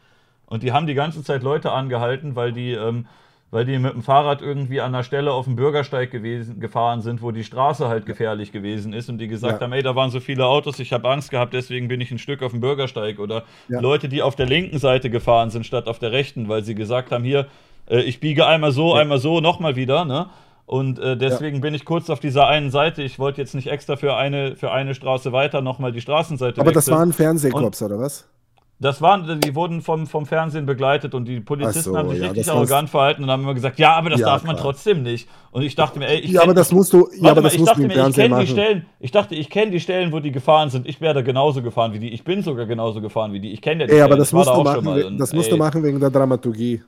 Und 0.45 0.63
die 0.63 0.71
haben 0.71 0.87
die 0.87 0.93
ganze 0.93 1.21
Zeit 1.23 1.43
Leute 1.43 1.71
angehalten, 1.71 2.35
weil 2.37 2.53
die, 2.53 2.71
ähm, 2.71 3.05
weil 3.51 3.63
die 3.65 3.77
mit 3.79 3.93
dem 3.93 4.01
Fahrrad 4.03 4.41
irgendwie 4.41 4.81
an 4.81 4.91
der 4.93 5.03
Stelle 5.03 5.31
auf 5.31 5.45
dem 5.45 5.55
Bürgersteig 5.55 6.11
gewesen, 6.11 6.59
gefahren 6.59 7.01
sind, 7.01 7.21
wo 7.21 7.31
die 7.31 7.43
Straße 7.45 7.87
halt 7.87 8.05
gefährlich 8.05 8.51
gewesen 8.51 8.91
ist. 8.93 9.09
Und 9.09 9.19
die 9.19 9.27
gesagt 9.27 9.61
Ja. 9.61 9.65
haben, 9.65 9.73
ey, 9.73 9.81
da 9.83 9.95
waren 9.95 10.09
so 10.09 10.19
viele 10.19 10.45
Autos, 10.45 10.79
ich 10.79 10.91
habe 10.91 11.09
Angst 11.09 11.31
gehabt, 11.31 11.53
deswegen 11.53 11.87
bin 11.87 12.01
ich 12.01 12.11
ein 12.11 12.19
Stück 12.19 12.43
auf 12.43 12.51
dem 12.51 12.59
Bürgersteig. 12.59 13.19
Oder 13.19 13.43
Ja. 13.69 13.79
Leute, 13.79 14.09
die 14.09 14.21
auf 14.21 14.35
der 14.35 14.47
linken 14.47 14.79
Seite 14.79 15.09
gefahren 15.09 15.49
sind, 15.49 15.65
statt 15.65 15.87
auf 15.87 15.99
der 15.99 16.11
rechten, 16.11 16.49
weil 16.49 16.63
sie 16.63 16.75
gesagt 16.75 17.11
haben, 17.11 17.23
hier, 17.23 17.47
äh, 17.89 18.01
ich 18.01 18.19
biege 18.19 18.45
einmal 18.45 18.71
so, 18.73 18.95
Ja. 18.95 19.01
einmal 19.01 19.19
so, 19.19 19.39
nochmal 19.39 19.75
wieder, 19.77 20.03
ne? 20.03 20.27
Und 20.65 20.99
äh, 20.99 21.15
deswegen 21.15 21.61
bin 21.61 21.73
ich 21.73 21.85
kurz 21.85 22.09
auf 22.09 22.19
dieser 22.19 22.47
einen 22.47 22.71
Seite. 22.71 23.01
Ich 23.01 23.17
wollte 23.19 23.39
jetzt 23.39 23.55
nicht 23.55 23.67
extra 23.67 23.95
für 23.95 24.17
eine, 24.17 24.57
für 24.57 24.69
eine 24.73 24.93
Straße 24.93 25.31
weiter 25.31 25.61
nochmal 25.61 25.93
die 25.93 26.01
Straßenseite 26.01 26.59
aber 26.59 26.73
das 26.73 26.87
wechseln. 26.87 26.99
waren 26.99 27.13
Fernsehcops, 27.13 27.81
oder 27.81 27.97
was? 27.97 28.27
Das 28.79 29.01
waren, 29.01 29.39
die 29.41 29.55
wurden 29.55 29.81
vom, 29.81 30.05
vom 30.05 30.27
Fernsehen 30.27 30.67
begleitet 30.67 31.15
und 31.15 31.25
die 31.25 31.39
Polizisten 31.39 31.81
so, 31.81 31.97
haben 31.97 32.09
sich 32.09 32.19
ja, 32.19 32.27
richtig 32.27 32.51
arrogant 32.51 32.91
verhalten 32.91 33.23
und 33.23 33.31
haben 33.31 33.41
immer 33.41 33.55
gesagt, 33.55 33.79
ja, 33.79 33.93
aber 33.95 34.11
das 34.11 34.19
Ja, 34.19 34.27
darf 34.27 34.43
man 34.43 34.55
klar. 34.55 34.65
trotzdem 34.65 35.01
nicht. 35.01 35.27
Und 35.49 35.63
ich 35.63 35.73
dachte 35.73 35.97
mir, 35.97 36.07
ey, 36.07 36.19
ich 36.19 36.31
Ja, 36.31 36.43
aber 36.43 36.53
das 36.53 36.71
musst 36.71 36.93
du, 36.93 37.09
ja, 37.19 37.31
aber 37.31 37.41
mal, 37.41 37.43
das 37.45 37.53
ich 37.55 37.59
musst 37.61 37.75
du 37.75 37.81
im 37.81 37.87
mir, 37.87 37.93
ich 37.93 37.99
Fernsehen 37.99 38.25
die 38.25 38.29
machen. 38.29 38.47
Stellen, 38.47 38.85
ich 38.99 39.11
dachte, 39.11 39.33
ich 39.33 39.49
kenne 39.49 39.71
die 39.71 39.79
Stellen, 39.79 40.11
wo 40.11 40.19
die 40.19 40.31
gefahren 40.31 40.69
sind. 40.69 40.87
Ich 40.87 41.01
wäre 41.01 41.15
da 41.15 41.21
genauso 41.23 41.63
gefahren 41.63 41.93
wie 41.93 41.99
die. 41.99 42.09
Ich 42.09 42.23
bin 42.23 42.43
sogar 42.43 42.67
genauso 42.67 43.01
gefahren 43.01 43.33
wie 43.33 43.39
die. 43.39 43.51
Ich 43.51 43.63
kenne 43.63 43.81
ja 43.81 43.87
die 43.87 43.93
Ey, 43.93 43.97
Stellen. 43.97 44.11
aber 44.11 44.17
das 44.17 44.27
ich 44.27 44.33
musst, 44.35 44.49
da 44.49 44.55
du 44.55 44.63
machen, 44.63 44.85
mal. 44.85 45.03
Und, 45.05 45.17
das 45.17 45.33
musst 45.33 45.47
ey, 45.47 45.53
du 45.53 45.57
machen 45.57 45.81
wegen 45.83 45.99
der 45.99 46.11
Dramaturgie. 46.11 46.83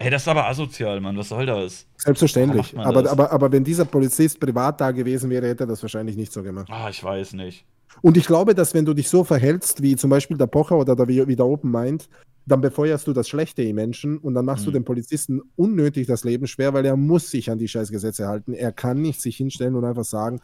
Ey, 0.00 0.10
das 0.10 0.22
ist 0.22 0.28
aber 0.28 0.48
asozial, 0.48 1.00
Mann. 1.00 1.16
Was 1.16 1.28
soll 1.28 1.46
das? 1.46 1.86
Selbstverständlich. 1.96 2.76
Aber, 2.76 3.02
das? 3.02 3.12
aber, 3.12 3.30
aber 3.30 3.52
wenn 3.52 3.62
dieser 3.62 3.84
Polizist 3.84 4.40
privat 4.40 4.80
da 4.80 4.90
gewesen 4.90 5.30
wäre, 5.30 5.46
hätte 5.46 5.62
er 5.62 5.66
das 5.68 5.80
wahrscheinlich 5.80 6.16
nicht 6.16 6.32
so 6.32 6.42
gemacht. 6.42 6.66
Ah, 6.70 6.88
ich 6.90 7.04
weiß 7.04 7.34
nicht. 7.34 7.64
Und 8.02 8.16
ich 8.16 8.26
glaube, 8.26 8.54
dass 8.54 8.72
wenn 8.74 8.84
du 8.84 8.94
dich 8.94 9.08
so 9.08 9.24
verhältst, 9.24 9.82
wie 9.82 9.96
zum 9.96 10.10
Beispiel 10.10 10.36
der 10.36 10.46
Pocher 10.46 10.76
oder 10.78 10.94
der, 10.96 11.08
wie 11.08 11.36
der 11.36 11.46
Open 11.46 11.70
Mind, 11.70 12.08
dann 12.46 12.60
befeuerst 12.60 13.06
du 13.06 13.12
das 13.12 13.28
Schlechte 13.28 13.62
im 13.62 13.76
Menschen 13.76 14.18
und 14.18 14.34
dann 14.34 14.44
machst 14.44 14.64
du 14.66 14.70
Mhm. 14.70 14.74
dem 14.74 14.84
Polizisten 14.84 15.40
unnötig 15.56 16.06
das 16.06 16.24
Leben 16.24 16.46
schwer, 16.46 16.72
weil 16.72 16.84
er 16.86 16.96
muss 16.96 17.30
sich 17.30 17.50
an 17.50 17.58
die 17.58 17.68
Scheißgesetze 17.68 18.26
halten. 18.26 18.54
Er 18.54 18.72
kann 18.72 19.00
nicht 19.02 19.20
sich 19.20 19.36
hinstellen 19.36 19.74
und 19.74 19.84
einfach 19.84 20.04
sagen, 20.04 20.40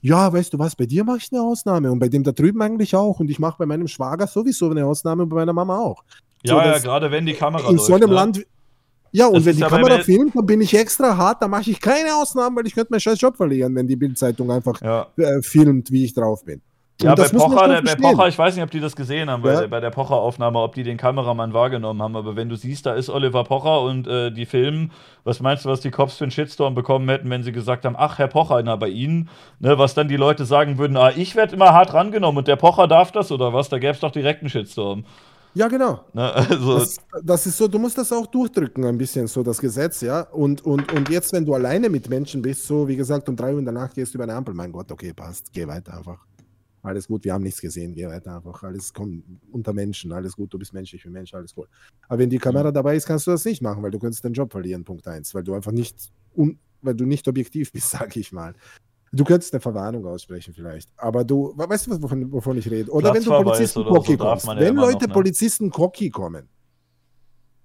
ja, 0.00 0.32
weißt 0.32 0.52
du 0.54 0.58
was, 0.58 0.76
bei 0.76 0.86
dir 0.86 1.02
mache 1.04 1.18
ich 1.18 1.28
eine 1.32 1.42
Ausnahme 1.42 1.90
und 1.90 1.98
bei 1.98 2.08
dem 2.08 2.22
da 2.22 2.30
drüben 2.32 2.60
eigentlich 2.62 2.94
auch 2.94 3.18
und 3.18 3.30
ich 3.30 3.38
mache 3.40 3.56
bei 3.58 3.66
meinem 3.66 3.88
Schwager 3.88 4.26
sowieso 4.28 4.70
eine 4.70 4.86
Ausnahme 4.86 5.24
und 5.24 5.28
bei 5.30 5.36
meiner 5.36 5.52
Mama 5.52 5.78
auch. 5.78 6.04
Ja, 6.44 6.54
So, 6.54 6.60
ja, 6.60 6.78
gerade 6.78 7.10
wenn 7.10 7.26
die 7.26 7.32
Kamera 7.34 7.68
In 7.68 7.76
läuft. 7.76 7.86
so 7.88 7.94
einem 7.94 8.10
ne? 8.10 8.14
Land. 8.14 8.46
Ja, 9.10 9.26
und 9.26 9.36
Das 9.36 9.46
wenn 9.46 9.56
die 9.56 9.62
Kamera 9.62 9.98
filmt, 10.00 10.36
dann 10.36 10.46
bin 10.46 10.60
ich 10.60 10.74
extra 10.74 11.16
hart, 11.16 11.42
dann 11.42 11.50
mache 11.50 11.70
ich 11.70 11.80
keine 11.80 12.14
Ausnahmen, 12.14 12.54
weil 12.56 12.66
ich 12.66 12.74
könnte 12.74 12.92
meinen 12.92 13.00
scheiß 13.00 13.20
Job 13.20 13.36
verlieren, 13.36 13.74
wenn 13.74 13.88
die 13.88 13.96
Bildzeitung 13.96 14.50
einfach 14.52 14.80
Ja. 14.82 15.08
äh, 15.16 15.40
filmt, 15.42 15.90
wie 15.90 16.04
ich 16.04 16.12
drauf 16.14 16.44
bin. 16.44 16.60
Ja, 17.00 17.14
bei 17.14 17.28
Pocher, 17.28 17.80
der, 17.80 17.82
bei. 17.82 17.94
Pocher, 17.94 18.26
ich 18.26 18.36
weiß 18.36 18.56
nicht, 18.56 18.64
ob 18.64 18.72
die 18.72 18.80
das 18.80 18.96
gesehen 18.96 19.30
haben, 19.30 19.42
bei, 19.42 19.52
Ja. 19.52 19.66
bei 19.68 19.78
der 19.78 19.90
Pocher-Aufnahme, 19.90 20.58
ob 20.58 20.74
die 20.74 20.82
den 20.82 20.96
Kameramann 20.96 21.52
wahrgenommen 21.52 22.02
haben, 22.02 22.16
aber 22.16 22.34
wenn 22.34 22.48
du 22.48 22.56
siehst, 22.56 22.86
da 22.86 22.94
ist 22.94 23.08
Oliver 23.08 23.44
Pocher 23.44 23.82
und 23.82 24.08
äh, 24.08 24.32
die 24.32 24.46
filmen, 24.46 24.90
was 25.22 25.38
meinst 25.38 25.64
du, 25.64 25.68
was 25.68 25.78
die 25.80 25.92
Cops 25.92 26.16
für 26.16 26.24
einen 26.24 26.32
Shitstorm 26.32 26.74
bekommen 26.74 27.08
hätten, 27.08 27.30
wenn 27.30 27.44
sie 27.44 27.52
gesagt 27.52 27.84
haben, 27.84 27.94
ach, 27.96 28.18
Herr 28.18 28.26
Pocher, 28.26 28.60
na, 28.64 28.74
bei 28.74 28.88
Ihnen, 28.88 29.28
ne, 29.60 29.78
was 29.78 29.94
dann 29.94 30.08
die 30.08 30.16
Leute 30.16 30.44
sagen 30.44 30.76
würden, 30.78 30.96
ah, 30.96 31.12
ich 31.14 31.36
werde 31.36 31.54
immer 31.54 31.72
hart 31.72 31.94
rangenommen 31.94 32.38
und 32.38 32.48
der 32.48 32.56
Pocher 32.56 32.88
darf 32.88 33.12
das 33.12 33.30
oder 33.30 33.52
was, 33.52 33.68
da 33.68 33.78
gäbe 33.78 33.92
es 33.92 34.00
doch 34.00 34.10
direkt 34.10 34.40
einen 34.42 34.50
Shitstorm. 34.50 35.04
Ja, 35.54 35.68
genau. 35.68 36.00
Ne? 36.12 36.32
Also, 36.50 36.78
Das, 36.80 36.96
das 37.22 37.46
ist 37.46 37.58
so, 37.58 37.68
du 37.68 37.78
musst 37.78 37.96
das 37.96 38.12
auch 38.12 38.26
durchdrücken, 38.26 38.84
ein 38.84 38.98
bisschen, 38.98 39.28
so 39.28 39.44
das 39.44 39.58
Gesetz, 39.60 40.00
ja. 40.00 40.22
Und, 40.22 40.64
und, 40.64 40.92
und 40.92 41.08
jetzt, 41.10 41.32
wenn 41.32 41.44
du 41.46 41.54
alleine 41.54 41.88
mit 41.88 42.08
Menschen 42.08 42.42
bist, 42.42 42.66
so 42.66 42.88
wie 42.88 42.96
gesagt, 42.96 43.28
um 43.28 43.36
drei 43.36 43.52
Uhr 43.52 43.60
in 43.60 43.64
der 43.64 43.74
Nacht 43.74 43.94
gehst 43.94 44.12
du 44.14 44.18
über 44.18 44.24
eine 44.24 44.34
Ampel, 44.34 44.52
mein 44.52 44.72
Gott, 44.72 44.90
okay, 44.90 45.12
passt, 45.12 45.52
geh 45.52 45.64
weiter 45.66 45.96
einfach. 45.96 46.18
Alles 46.82 47.08
gut, 47.08 47.24
wir 47.24 47.32
haben 47.32 47.42
nichts 47.42 47.60
gesehen, 47.60 47.94
geh 47.94 48.06
weiter 48.06 48.36
einfach. 48.36 48.62
Alles 48.62 48.92
kommt 48.92 49.24
unter 49.50 49.72
Menschen, 49.72 50.12
alles 50.12 50.36
gut, 50.36 50.52
du 50.52 50.58
bist 50.58 50.72
menschlich 50.72 51.04
wie 51.04 51.10
Mensch, 51.10 51.34
alles 51.34 51.54
gut. 51.54 51.68
Aber 52.08 52.18
wenn 52.18 52.30
die 52.30 52.38
Kamera 52.38 52.70
dabei 52.70 52.96
ist, 52.96 53.06
kannst 53.06 53.26
du 53.26 53.32
das 53.32 53.44
nicht 53.44 53.62
machen, 53.62 53.82
weil 53.82 53.90
du 53.90 53.98
könntest 53.98 54.24
den 54.24 54.32
Job 54.32 54.52
verlieren, 54.52 54.84
Punkt 54.84 55.06
eins, 55.08 55.34
weil 55.34 55.42
du 55.42 55.54
einfach 55.54 55.72
nicht, 55.72 56.10
un, 56.36 56.58
weil 56.82 56.94
du 56.94 57.04
nicht 57.04 57.26
objektiv 57.28 57.72
bist, 57.72 57.90
sag 57.90 58.16
ich 58.16 58.32
mal. 58.32 58.54
Du 59.10 59.24
könntest 59.24 59.54
eine 59.54 59.60
Verwarnung 59.60 60.04
aussprechen 60.06 60.52
vielleicht, 60.52 60.90
aber 60.96 61.24
du, 61.24 61.54
weißt 61.56 61.86
du, 61.86 62.02
wovon, 62.02 62.30
wovon 62.30 62.58
ich 62.58 62.70
rede? 62.70 62.90
Oder 62.90 63.14
wenn 63.14 63.24
du 63.24 63.30
Polizisten 63.30 63.80
oder 63.80 64.02
so 64.04 64.16
kommst. 64.16 64.46
ja 64.46 64.56
Wenn 64.58 64.76
Leute 64.76 64.94
noch, 64.94 65.08
ne? 65.08 65.14
Polizisten 65.14 65.70
cocky 65.70 66.10
kommen, 66.10 66.48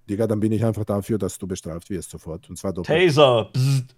Digga, 0.08 0.26
dann 0.26 0.40
bin 0.40 0.52
ich 0.52 0.64
einfach 0.64 0.84
dafür, 0.84 1.18
dass 1.18 1.38
du 1.38 1.46
bestraft 1.46 1.88
wirst 1.88 2.10
sofort. 2.10 2.48
Und 2.50 2.56
zwar 2.56 2.72
doppelt. 2.72 3.06
Taser, 3.06 3.50
Psst. 3.52 3.96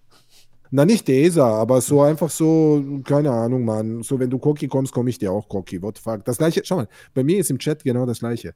Na, 0.70 0.84
nicht 0.84 1.06
Taser, 1.06 1.44
aber 1.46 1.80
so 1.80 2.02
einfach 2.02 2.30
so, 2.30 3.00
keine 3.04 3.30
Ahnung, 3.30 3.64
Mann. 3.64 4.02
So, 4.02 4.18
wenn 4.18 4.30
du 4.30 4.38
Cocky 4.38 4.68
kommst, 4.68 4.92
komme 4.92 5.10
ich 5.10 5.18
dir 5.18 5.32
auch 5.32 5.48
Cocky. 5.48 5.80
What 5.82 5.98
the 5.98 6.02
fuck? 6.02 6.24
Das 6.24 6.38
gleiche, 6.38 6.62
schau 6.64 6.76
mal, 6.76 6.88
bei 7.14 7.24
mir 7.24 7.38
ist 7.38 7.50
im 7.50 7.58
Chat 7.58 7.84
genau 7.84 8.06
das 8.06 8.18
gleiche. 8.20 8.54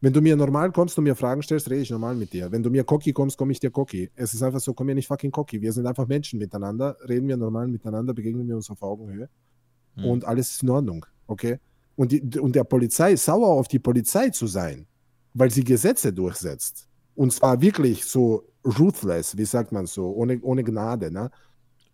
Wenn 0.00 0.12
du 0.12 0.20
mir 0.20 0.36
normal 0.36 0.70
kommst 0.70 0.96
und 0.98 1.04
mir 1.04 1.16
Fragen 1.16 1.42
stellst, 1.42 1.68
rede 1.70 1.82
ich 1.82 1.90
normal 1.90 2.14
mit 2.14 2.32
dir. 2.32 2.52
Wenn 2.52 2.62
du 2.62 2.70
mir 2.70 2.84
Cocky 2.84 3.12
kommst, 3.12 3.36
komme 3.36 3.52
ich 3.52 3.60
dir 3.60 3.70
Cocky. 3.70 4.10
Es 4.14 4.32
ist 4.32 4.42
einfach 4.42 4.60
so, 4.60 4.72
komm 4.72 4.86
mir 4.86 4.94
nicht 4.94 5.08
fucking 5.08 5.32
Cocky. 5.32 5.60
Wir 5.60 5.72
sind 5.72 5.86
einfach 5.86 6.06
Menschen 6.06 6.38
miteinander, 6.38 6.96
reden 7.08 7.26
wir 7.26 7.36
normal 7.36 7.66
miteinander, 7.68 8.14
begegnen 8.14 8.46
wir 8.46 8.56
uns 8.56 8.70
auf 8.70 8.82
Augenhöhe 8.82 9.28
Hm. 9.98 10.04
und 10.04 10.24
alles 10.24 10.50
ist 10.52 10.62
in 10.62 10.70
Ordnung, 10.70 11.04
okay? 11.26 11.58
Und, 11.96 12.12
die, 12.12 12.38
und 12.38 12.54
der 12.54 12.64
Polizei, 12.64 13.16
sauer 13.16 13.48
auf 13.48 13.68
die 13.68 13.78
Polizei 13.78 14.30
zu 14.30 14.46
sein, 14.46 14.86
weil 15.34 15.50
sie 15.50 15.64
Gesetze 15.64 16.12
durchsetzt, 16.12 16.88
und 17.14 17.32
zwar 17.32 17.60
wirklich 17.60 18.04
so 18.04 18.44
ruthless, 18.64 19.36
wie 19.36 19.44
sagt 19.44 19.72
man 19.72 19.86
so, 19.86 20.10
ohne, 20.10 20.38
ohne 20.42 20.64
Gnade, 20.64 21.10
ne? 21.10 21.30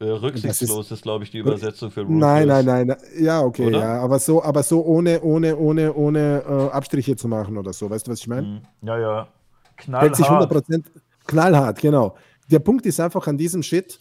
Äh, 0.01 0.07
rücksichtslos 0.07 0.91
ist, 0.91 1.03
glaube 1.03 1.25
ich, 1.25 1.31
die 1.31 1.39
Übersetzung 1.39 1.91
für 1.91 2.05
Nein, 2.05 2.51
ruthless. 2.51 2.65
nein, 2.67 2.87
nein, 2.89 2.97
ja, 3.19 3.41
okay, 3.43 3.67
Oder? 3.67 3.79
ja, 3.79 4.01
aber 4.01 4.19
so, 4.19 4.43
aber 4.43 4.63
so 4.63 4.85
ohne, 4.85 5.23
ohne, 5.23 5.57
ohne, 5.57 5.95
ohne 5.95 6.43
äh, 6.47 6.73
Abstriche 6.73 7.15
zu 7.17 7.29
machen 7.29 7.57
oder 7.57 7.73
so, 7.73 7.89
weißt 7.89 8.07
du, 8.07 8.11
was 8.11 8.21
ich 8.21 8.27
meine? 8.27 8.47
Hm. 8.47 8.61
Ja, 8.83 8.99
ja. 8.99 9.29
Hält 10.01 10.17
sich 10.17 10.27
Knallhart. 10.27 10.53
100% 10.53 10.85
knallhart, 11.27 11.81
genau. 11.81 12.17
Der 12.51 12.59
Punkt 12.59 12.87
ist 12.87 13.01
einfach 13.01 13.27
an 13.27 13.39
diesem 13.39 13.63
Shit, 13.63 13.99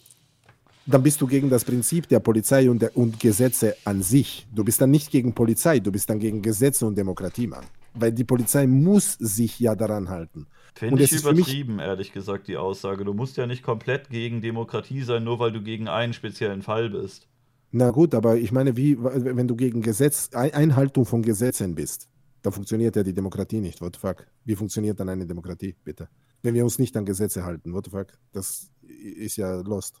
dann 0.86 1.02
bist 1.02 1.20
du 1.20 1.26
gegen 1.26 1.48
das 1.48 1.64
Prinzip 1.64 2.08
der 2.08 2.20
Polizei 2.20 2.68
und, 2.68 2.82
der, 2.82 2.96
und 2.96 3.18
Gesetze 3.18 3.76
an 3.84 4.02
sich. 4.02 4.46
Du 4.52 4.64
bist 4.64 4.80
dann 4.80 4.90
nicht 4.90 5.10
gegen 5.10 5.32
Polizei, 5.32 5.80
du 5.80 5.90
bist 5.90 6.10
dann 6.10 6.18
gegen 6.18 6.42
Gesetze 6.42 6.86
und 6.86 6.96
Demokratie, 6.96 7.46
Mann. 7.46 7.64
Weil 7.94 8.12
die 8.12 8.24
Polizei 8.24 8.66
muss 8.66 9.14
sich 9.14 9.58
ja 9.60 9.74
daran 9.74 10.10
halten. 10.10 10.46
Finde 10.74 11.04
ich 11.04 11.12
übertrieben, 11.12 11.78
ehrlich 11.78 12.12
gesagt, 12.12 12.48
die 12.48 12.56
Aussage. 12.56 13.04
Du 13.04 13.14
musst 13.14 13.36
ja 13.36 13.46
nicht 13.46 13.62
komplett 13.62 14.10
gegen 14.10 14.40
Demokratie 14.42 15.02
sein, 15.02 15.22
nur 15.22 15.38
weil 15.38 15.52
du 15.52 15.62
gegen 15.62 15.86
einen 15.88 16.12
speziellen 16.12 16.62
Fall 16.62 16.90
bist. 16.90 17.28
Na 17.70 17.90
gut, 17.90 18.14
aber 18.14 18.36
ich 18.36 18.52
meine, 18.52 18.76
wie, 18.76 18.96
wenn 19.02 19.48
du 19.48 19.56
gegen 19.56 19.82
Gesetz, 19.82 20.30
Ein- 20.32 20.52
Einhaltung 20.54 21.06
von 21.06 21.22
Gesetzen 21.22 21.74
bist, 21.74 22.08
dann 22.42 22.52
funktioniert 22.52 22.94
ja 22.96 23.02
die 23.02 23.14
Demokratie 23.14 23.60
nicht. 23.60 23.80
What 23.80 23.96
the 23.96 24.00
fuck? 24.00 24.26
Wie 24.44 24.54
funktioniert 24.54 24.98
dann 25.00 25.08
eine 25.08 25.26
Demokratie, 25.26 25.74
bitte? 25.82 26.08
Wenn 26.42 26.54
wir 26.54 26.64
uns 26.64 26.78
nicht 26.78 26.96
an 26.96 27.04
Gesetze 27.04 27.44
halten, 27.44 27.72
what 27.72 27.86
the 27.86 27.90
fuck? 27.90 28.08
Das 28.32 28.70
ist 28.82 29.36
ja 29.36 29.60
lost. 29.60 30.00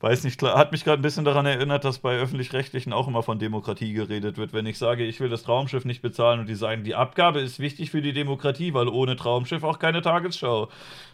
Weiß 0.00 0.24
nicht, 0.24 0.38
klar, 0.38 0.56
hat 0.56 0.72
mich 0.72 0.84
gerade 0.84 1.00
ein 1.00 1.02
bisschen 1.02 1.26
daran 1.26 1.44
erinnert, 1.44 1.84
dass 1.84 1.98
bei 1.98 2.18
Öffentlich-Rechtlichen 2.18 2.92
auch 2.94 3.06
immer 3.06 3.22
von 3.22 3.38
Demokratie 3.38 3.92
geredet 3.92 4.38
wird. 4.38 4.54
Wenn 4.54 4.64
ich 4.64 4.78
sage, 4.78 5.04
ich 5.04 5.20
will 5.20 5.28
das 5.28 5.42
Traumschiff 5.42 5.84
nicht 5.84 6.00
bezahlen 6.00 6.40
und 6.40 6.48
die 6.48 6.54
sagen, 6.54 6.84
die 6.84 6.94
Abgabe 6.94 7.40
ist 7.40 7.58
wichtig 7.60 7.90
für 7.90 8.00
die 8.00 8.14
Demokratie, 8.14 8.72
weil 8.72 8.88
ohne 8.88 9.16
Traumschiff 9.16 9.62
auch 9.62 9.78
keine 9.78 10.00
Tagesschau. 10.00 10.68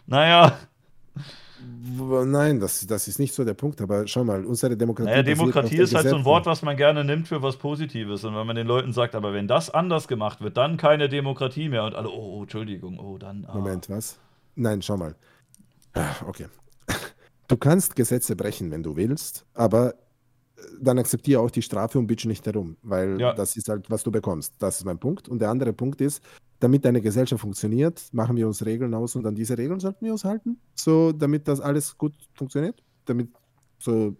Naja, 0.05 0.57
Nein, 1.59 2.59
das, 2.59 2.85
das 2.85 3.07
ist 3.07 3.19
nicht 3.19 3.33
so 3.33 3.43
der 3.43 3.55
Punkt, 3.55 3.81
aber 3.81 4.05
schau 4.07 4.23
mal, 4.23 4.45
unsere 4.45 4.77
Demokratie. 4.77 5.09
naja 5.09 5.23
Demokratie 5.23 5.77
ist 5.77 5.95
halt 5.95 6.07
so 6.07 6.15
ein. 6.17 6.25
Wort, 6.25 6.45
was 6.45 6.61
man 6.61 6.77
gerne 6.77 7.03
nimmt 7.03 7.27
für 7.27 7.41
was 7.41 7.57
Positives. 7.57 8.23
Und 8.23 8.35
wenn 8.35 8.45
man 8.45 8.55
den 8.55 8.67
Leuten 8.67 8.93
sagt, 8.93 9.15
aber 9.15 9.33
wenn 9.33 9.47
das 9.47 9.69
anders 9.69 10.07
gemacht 10.07 10.41
wird, 10.41 10.57
dann 10.57 10.77
keine 10.77 11.09
Demokratie 11.09 11.69
mehr. 11.69 11.83
Und 11.83 11.95
alle, 11.95 12.09
oh, 12.09 12.37
oh 12.37 12.41
Entschuldigung, 12.43 12.99
oh, 12.99 13.17
dann. 13.17 13.45
Ah. 13.49 13.55
Moment, 13.55 13.89
was? 13.89 14.19
Nein, 14.55 14.81
schau 14.81 14.97
mal. 14.97 15.15
Ah, 15.93 16.15
Okay. 16.27 16.45
Du 17.47 17.57
kannst 17.57 17.95
Gesetze 17.95 18.35
brechen, 18.35 18.71
wenn 18.71 18.83
du 18.83 18.95
willst, 18.95 19.45
aber 19.53 19.93
äh, 19.93 19.95
dann 20.81 20.99
akzeptiere 20.99 21.39
auch 21.41 21.51
die 21.51 21.61
Strafe 21.61 21.97
und 21.99 22.07
bitch 22.07 22.25
nicht 22.25 22.45
herum, 22.45 22.77
weil 22.81 23.19
Ja. 23.19 23.33
das 23.33 23.55
ist 23.55 23.69
halt, 23.69 23.89
was 23.89 24.03
du 24.03 24.11
bekommst. 24.11 24.53
Das 24.59 24.77
ist 24.79 24.85
mein 24.85 24.99
Punkt. 24.99 25.29
Und 25.29 25.39
der 25.39 25.49
andere 25.49 25.73
Punkt 25.73 26.01
ist, 26.01 26.21
damit 26.59 26.85
eine 26.85 27.01
Gesellschaft 27.01 27.41
funktioniert, 27.41 28.01
machen 28.11 28.35
wir 28.35 28.47
uns 28.47 28.65
Regeln 28.65 28.93
aus 28.93 29.15
und 29.15 29.25
an 29.25 29.35
diese 29.35 29.57
Regeln 29.57 29.79
sollten 29.79 30.05
wir 30.05 30.11
uns 30.11 30.23
halten, 30.25 30.59
so 30.75 31.11
damit 31.11 31.47
das 31.47 31.59
alles 31.61 31.97
gut 31.97 32.13
funktioniert, 32.33 32.83
damit 33.05 33.29
so 33.79 34.15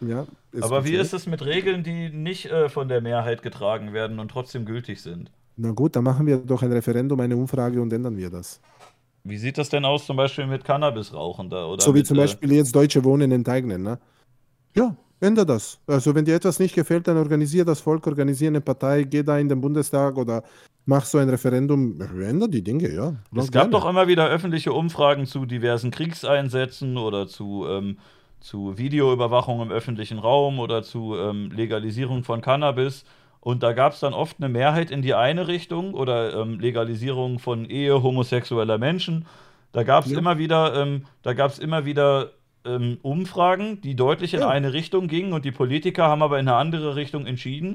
ja. 0.00 0.26
Aber 0.60 0.84
wie 0.84 0.94
ist 0.94 1.14
es 1.14 1.26
mit 1.26 1.42
Regeln, 1.44 1.82
die 1.82 2.10
nicht 2.10 2.46
äh, 2.46 2.68
von 2.68 2.88
der 2.88 3.00
Mehrheit 3.00 3.42
getragen 3.42 3.92
werden 3.94 4.18
und 4.18 4.30
trotzdem 4.30 4.66
gültig 4.66 5.00
sind? 5.00 5.30
Na 5.56 5.70
gut, 5.70 5.96
dann 5.96 6.04
machen 6.04 6.26
wir 6.26 6.36
doch 6.36 6.62
ein 6.62 6.70
Referendum, 6.72 7.18
eine 7.20 7.34
Umfrage 7.34 7.80
und 7.80 7.90
ändern 7.92 8.16
wir 8.18 8.28
das. 8.28 8.60
Wie 9.28 9.38
sieht 9.38 9.58
das 9.58 9.68
denn 9.68 9.84
aus, 9.84 10.06
zum 10.06 10.16
Beispiel 10.16 10.46
mit 10.46 10.64
Cannabisrauchen 10.64 11.50
da? 11.50 11.66
Oder 11.66 11.82
so 11.82 11.94
wie 11.94 11.98
mit, 11.98 12.06
zum 12.06 12.16
äh, 12.18 12.20
Beispiel 12.20 12.52
jetzt 12.52 12.74
Deutsche 12.74 13.04
Wohnen 13.04 13.32
enteignen, 13.32 13.82
ne? 13.82 13.98
Ja, 14.74 14.96
ändere 15.20 15.46
das. 15.46 15.80
Also 15.86 16.14
wenn 16.14 16.24
dir 16.24 16.36
etwas 16.36 16.58
nicht 16.58 16.74
gefällt, 16.74 17.08
dann 17.08 17.16
organisier 17.16 17.64
das 17.64 17.80
Volk, 17.80 18.06
organisier 18.06 18.48
eine 18.48 18.60
Partei, 18.60 19.04
geh 19.04 19.22
da 19.22 19.38
in 19.38 19.48
den 19.48 19.60
Bundestag 19.60 20.16
oder 20.16 20.42
mach 20.84 21.04
so 21.04 21.18
ein 21.18 21.28
Referendum, 21.28 22.00
ändere 22.00 22.48
die 22.48 22.62
Dinge, 22.62 22.92
ja. 22.92 23.14
Es 23.34 23.50
gab 23.50 23.70
doch 23.70 23.88
immer 23.88 24.06
wieder 24.06 24.28
öffentliche 24.28 24.72
Umfragen 24.72 25.26
zu 25.26 25.46
diversen 25.46 25.90
Kriegseinsätzen 25.90 26.96
oder 26.96 27.26
zu, 27.26 27.66
ähm, 27.68 27.98
zu 28.40 28.78
Videoüberwachung 28.78 29.62
im 29.62 29.70
öffentlichen 29.70 30.18
Raum 30.18 30.58
oder 30.58 30.82
zu 30.82 31.16
ähm, 31.16 31.50
Legalisierung 31.50 32.22
von 32.22 32.40
Cannabis. 32.40 33.04
Und 33.46 33.62
da 33.62 33.74
gab 33.74 33.92
es 33.92 34.00
dann 34.00 34.12
oft 34.12 34.38
eine 34.40 34.48
Mehrheit 34.48 34.90
in 34.90 35.02
die 35.02 35.14
eine 35.14 35.46
Richtung 35.46 35.94
oder 35.94 36.34
ähm, 36.34 36.58
Legalisierung 36.58 37.38
von 37.38 37.64
Ehe 37.64 38.02
homosexueller 38.02 38.76
Menschen. 38.76 39.24
Da 39.70 39.84
gab 39.84 40.04
es 40.04 40.10
Ja. 40.10 40.18
immer 40.18 40.36
wieder, 40.36 40.74
ähm, 40.74 41.04
da 41.22 41.32
gab 41.32 41.52
es 41.52 41.60
immer 41.60 41.84
wieder 41.84 42.32
ähm, 42.64 42.98
Umfragen, 43.02 43.80
die 43.82 43.94
deutlich 43.94 44.34
in 44.34 44.40
Ja. 44.40 44.48
eine 44.48 44.72
Richtung 44.72 45.06
gingen 45.06 45.32
und 45.32 45.44
die 45.44 45.52
Politiker 45.52 46.08
haben 46.08 46.24
aber 46.24 46.40
in 46.40 46.48
eine 46.48 46.56
andere 46.56 46.96
Richtung 46.96 47.24
entschieden. 47.24 47.74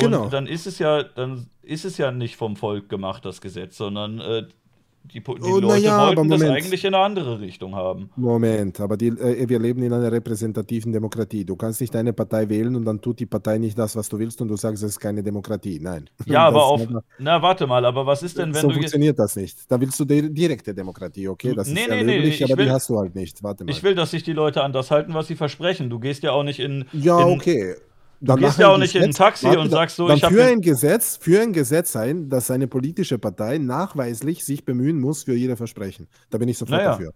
Und 0.00 0.12
Genau. 0.12 0.28
dann 0.30 0.46
ist 0.46 0.66
es 0.66 0.78
ja, 0.78 1.02
dann 1.02 1.48
ist 1.60 1.84
es 1.84 1.98
ja 1.98 2.10
nicht 2.12 2.36
vom 2.36 2.56
Volk 2.56 2.88
gemacht, 2.88 3.26
das 3.26 3.42
Gesetz, 3.42 3.76
sondern 3.76 4.20
äh, 4.20 4.44
die, 5.04 5.20
die 5.20 5.24
Oh, 5.28 5.58
Leute 5.58 5.82
ja, 5.84 5.96
aber 5.98 6.16
wollten 6.18 6.30
das 6.30 6.42
eigentlich 6.42 6.84
in 6.84 6.94
eine 6.94 7.04
andere 7.04 7.40
Richtung 7.40 7.74
haben. 7.74 8.10
Moment, 8.16 8.78
aber 8.80 8.96
die, 8.96 9.08
äh, 9.08 9.48
wir 9.48 9.58
leben 9.58 9.82
in 9.82 9.92
einer 9.92 10.12
repräsentativen 10.12 10.92
Demokratie. 10.92 11.44
Du 11.44 11.56
kannst 11.56 11.80
nicht 11.80 11.96
eine 11.96 12.12
Partei 12.12 12.48
wählen 12.48 12.76
und 12.76 12.84
dann 12.84 13.00
tut 13.00 13.18
die 13.18 13.26
Partei 13.26 13.58
nicht 13.58 13.78
das, 13.78 13.96
was 13.96 14.08
du 14.08 14.18
willst 14.18 14.40
und 14.40 14.48
du 14.48 14.56
sagst, 14.56 14.82
es 14.82 14.90
ist 14.90 15.00
keine 15.00 15.22
Demokratie. 15.22 15.78
Nein. 15.80 16.08
Ja, 16.26 16.46
aber 16.46 16.64
auf. 16.64 16.80
einfach- 16.82 17.02
Na, 17.18 17.42
warte 17.42 17.66
mal, 17.66 17.84
aber 17.84 18.06
was 18.06 18.22
ist 18.22 18.38
denn, 18.38 18.54
wenn 18.54 18.60
so 18.60 18.68
du 18.68 18.74
jetzt. 18.74 18.80
funktioniert 18.82 19.18
das 19.18 19.34
nicht. 19.36 19.70
Da 19.70 19.80
willst 19.80 19.98
du 19.98 20.04
die 20.04 20.32
direkte 20.32 20.74
Demokratie, 20.74 21.26
okay? 21.28 21.54
Das 21.54 21.66
Nee, 21.68 21.80
ist 21.80 21.88
nee, 21.90 22.02
nee, 22.04 22.44
aber 22.44 22.56
will- 22.58 22.64
die 22.66 22.70
hast 22.70 22.88
du 22.88 22.98
halt 22.98 23.14
nicht. 23.14 23.42
Warte 23.42 23.64
mal. 23.64 23.70
Ich 23.70 23.82
will, 23.82 23.94
dass 23.94 24.12
sich 24.12 24.22
die 24.22 24.32
Leute 24.32 24.62
an 24.62 24.72
das 24.72 24.90
halten, 24.90 25.14
was 25.14 25.26
sie 25.26 25.34
versprechen. 25.36 25.90
Du 25.90 25.98
gehst 25.98 26.22
ja 26.22 26.32
auch 26.32 26.44
nicht 26.44 26.60
in. 26.60 26.84
ja, 26.92 27.20
in, 27.26 27.36
okay. 27.36 27.74
Du 28.22 28.36
gehst 28.36 28.58
ja 28.58 28.68
auch 28.68 28.76
nicht 28.78 28.94
in 28.94 29.02
ein 29.02 29.08
Gesetz- 29.08 29.16
Taxi 29.16 29.46
warte, 29.46 29.60
und 29.60 29.70
sagst 29.70 29.96
so, 29.96 30.10
ich 30.10 30.22
hab 30.22 30.30
für 30.30 30.44
ein 30.44 30.60
Gesetz, 30.60 31.16
für 31.16 31.40
ein 31.40 31.52
Gesetz 31.54 31.92
sein, 31.92 32.28
dass 32.28 32.50
eine 32.50 32.66
politische 32.66 33.18
Partei 33.18 33.56
nachweislich 33.58 34.44
sich 34.44 34.64
bemühen 34.64 35.00
muss 35.00 35.24
für 35.24 35.34
ihre 35.34 35.56
Versprechen. 35.56 36.06
Da 36.28 36.36
bin 36.38 36.48
ich 36.48 36.58
sofort 36.58 36.78
Naja. 36.78 36.90
dafür. 36.92 37.12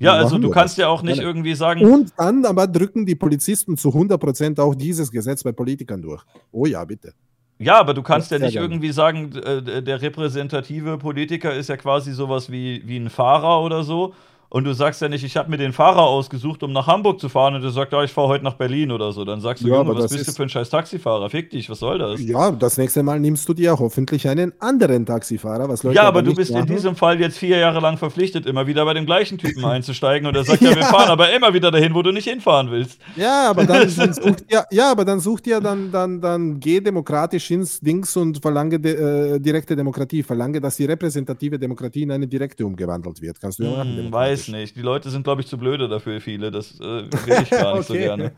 Ja, 0.00 0.12
also 0.12 0.38
du 0.38 0.48
kannst 0.50 0.78
ja 0.78 0.86
auch 0.86 1.02
nicht 1.02 1.16
Gerne. 1.16 1.28
irgendwie 1.28 1.54
sagen. 1.54 1.84
Und 1.84 2.12
dann 2.16 2.44
aber 2.44 2.68
drücken 2.68 3.04
die 3.04 3.16
Polizisten 3.16 3.76
zu 3.76 3.88
100% 3.92 4.60
auch 4.60 4.76
dieses 4.76 5.10
Gesetz 5.10 5.42
bei 5.42 5.50
Politikern 5.50 6.00
durch. 6.00 6.22
Oh 6.52 6.66
ja, 6.66 6.84
bitte. 6.84 7.14
Ja, 7.58 7.80
aber 7.80 7.94
du 7.94 8.02
kannst 8.04 8.30
ja, 8.30 8.38
nicht 8.38 8.52
gerne. 8.52 8.66
irgendwie 8.68 8.92
sagen, 8.92 9.32
äh, 9.34 9.82
der 9.82 10.00
repräsentative 10.00 10.98
Politiker 10.98 11.52
ist 11.52 11.68
ja 11.68 11.76
quasi 11.76 12.12
sowas 12.12 12.52
wie, 12.52 12.80
wie 12.86 12.98
ein 12.98 13.10
Fahrer 13.10 13.60
oder 13.64 13.82
so. 13.82 14.14
Und 14.50 14.64
du 14.64 14.72
sagst 14.72 15.02
ja 15.02 15.10
nicht, 15.10 15.24
ich 15.24 15.36
habe 15.36 15.50
mir 15.50 15.58
den 15.58 15.74
Fahrer 15.74 16.02
ausgesucht, 16.02 16.62
um 16.62 16.72
nach 16.72 16.86
Hamburg 16.86 17.20
zu 17.20 17.28
fahren. 17.28 17.54
Und 17.54 17.60
der 17.62 17.70
sagt, 17.70 17.92
ja, 17.92 18.02
ich 18.02 18.10
fahre 18.10 18.28
heute 18.28 18.44
nach 18.44 18.54
Berlin 18.54 18.90
oder 18.90 19.12
so. 19.12 19.26
Dann 19.26 19.42
sagst 19.42 19.62
du, 19.62 19.68
Ja, 19.68 19.76
Junge, 19.76 19.90
aber 19.90 20.02
was 20.02 20.10
bist 20.10 20.26
du 20.26 20.32
für 20.32 20.44
ein 20.44 20.48
scheiß 20.48 20.70
Taxifahrer? 20.70 21.28
Fick 21.28 21.50
dich, 21.50 21.68
was 21.68 21.80
soll 21.80 21.98
das? 21.98 22.20
Ja, 22.22 22.50
das 22.52 22.78
nächste 22.78 23.02
Mal 23.02 23.20
nimmst 23.20 23.46
du 23.46 23.52
dir 23.52 23.78
hoffentlich 23.78 24.26
einen 24.26 24.54
anderen 24.58 25.04
Taxifahrer, 25.04 25.68
was 25.68 25.82
Leute 25.82 25.96
Ja, 25.96 26.04
aber 26.04 26.22
du 26.22 26.34
bist 26.34 26.50
in 26.50 26.60
machen. 26.60 26.68
diesem 26.68 26.96
Fall 26.96 27.20
jetzt 27.20 27.36
vier 27.36 27.58
Jahre 27.58 27.80
lang 27.80 27.98
verpflichtet, 27.98 28.46
immer 28.46 28.66
wieder 28.66 28.86
bei 28.86 28.94
dem 28.94 29.04
gleichen 29.04 29.36
Typen 29.36 29.64
einzusteigen. 29.66 30.26
Und 30.26 30.34
er 30.34 30.44
sagt, 30.44 30.62
ja, 30.62 30.74
wir 30.74 30.84
fahren 30.84 31.10
aber 31.10 31.30
immer 31.30 31.52
wieder 31.52 31.70
dahin, 31.70 31.92
wo 31.94 32.00
du 32.00 32.10
nicht 32.12 32.26
hinfahren 32.28 32.70
willst. 32.70 32.98
Ja, 33.16 33.50
aber 33.50 33.66
dann, 33.66 33.92
dann 33.96 34.14
sucht 34.14 34.44
ihr, 34.48 34.64
ja, 34.70 34.90
aber 34.90 35.04
dann 35.04 35.20
sucht 35.20 35.46
ihr 35.46 35.60
dann, 35.60 35.92
dann, 35.92 36.22
dann 36.22 36.58
geh 36.58 36.80
demokratisch 36.80 37.50
ins 37.50 37.80
Dings 37.80 38.16
und 38.16 38.40
verlange 38.40 38.80
de, 38.80 39.34
äh, 39.34 39.38
direkte 39.40 39.76
Demokratie. 39.76 40.22
Verlange, 40.22 40.58
dass 40.58 40.76
die 40.76 40.86
repräsentative 40.86 41.58
Demokratie 41.58 42.02
in 42.02 42.12
eine 42.12 42.26
direkte 42.26 42.64
umgewandelt 42.64 43.20
wird. 43.20 43.38
Kannst 43.40 43.58
du 43.58 43.64
ja 43.64 43.70
machen. 43.70 43.96
Hm. 43.96 44.12
Weiß 44.40 44.48
nicht. 44.48 44.76
Die 44.76 44.82
Leute 44.82 45.10
sind, 45.10 45.24
glaube 45.24 45.40
ich, 45.40 45.46
zu 45.46 45.58
blöde 45.58 45.88
dafür, 45.88 46.20
viele. 46.20 46.50
Das 46.50 46.78
äh, 46.80 46.84
will 46.84 47.42
ich 47.42 47.50
gar 47.50 47.76
nicht 47.76 47.86
so 47.86 47.94
Okay. 47.98 48.04
gerne. 48.04 48.32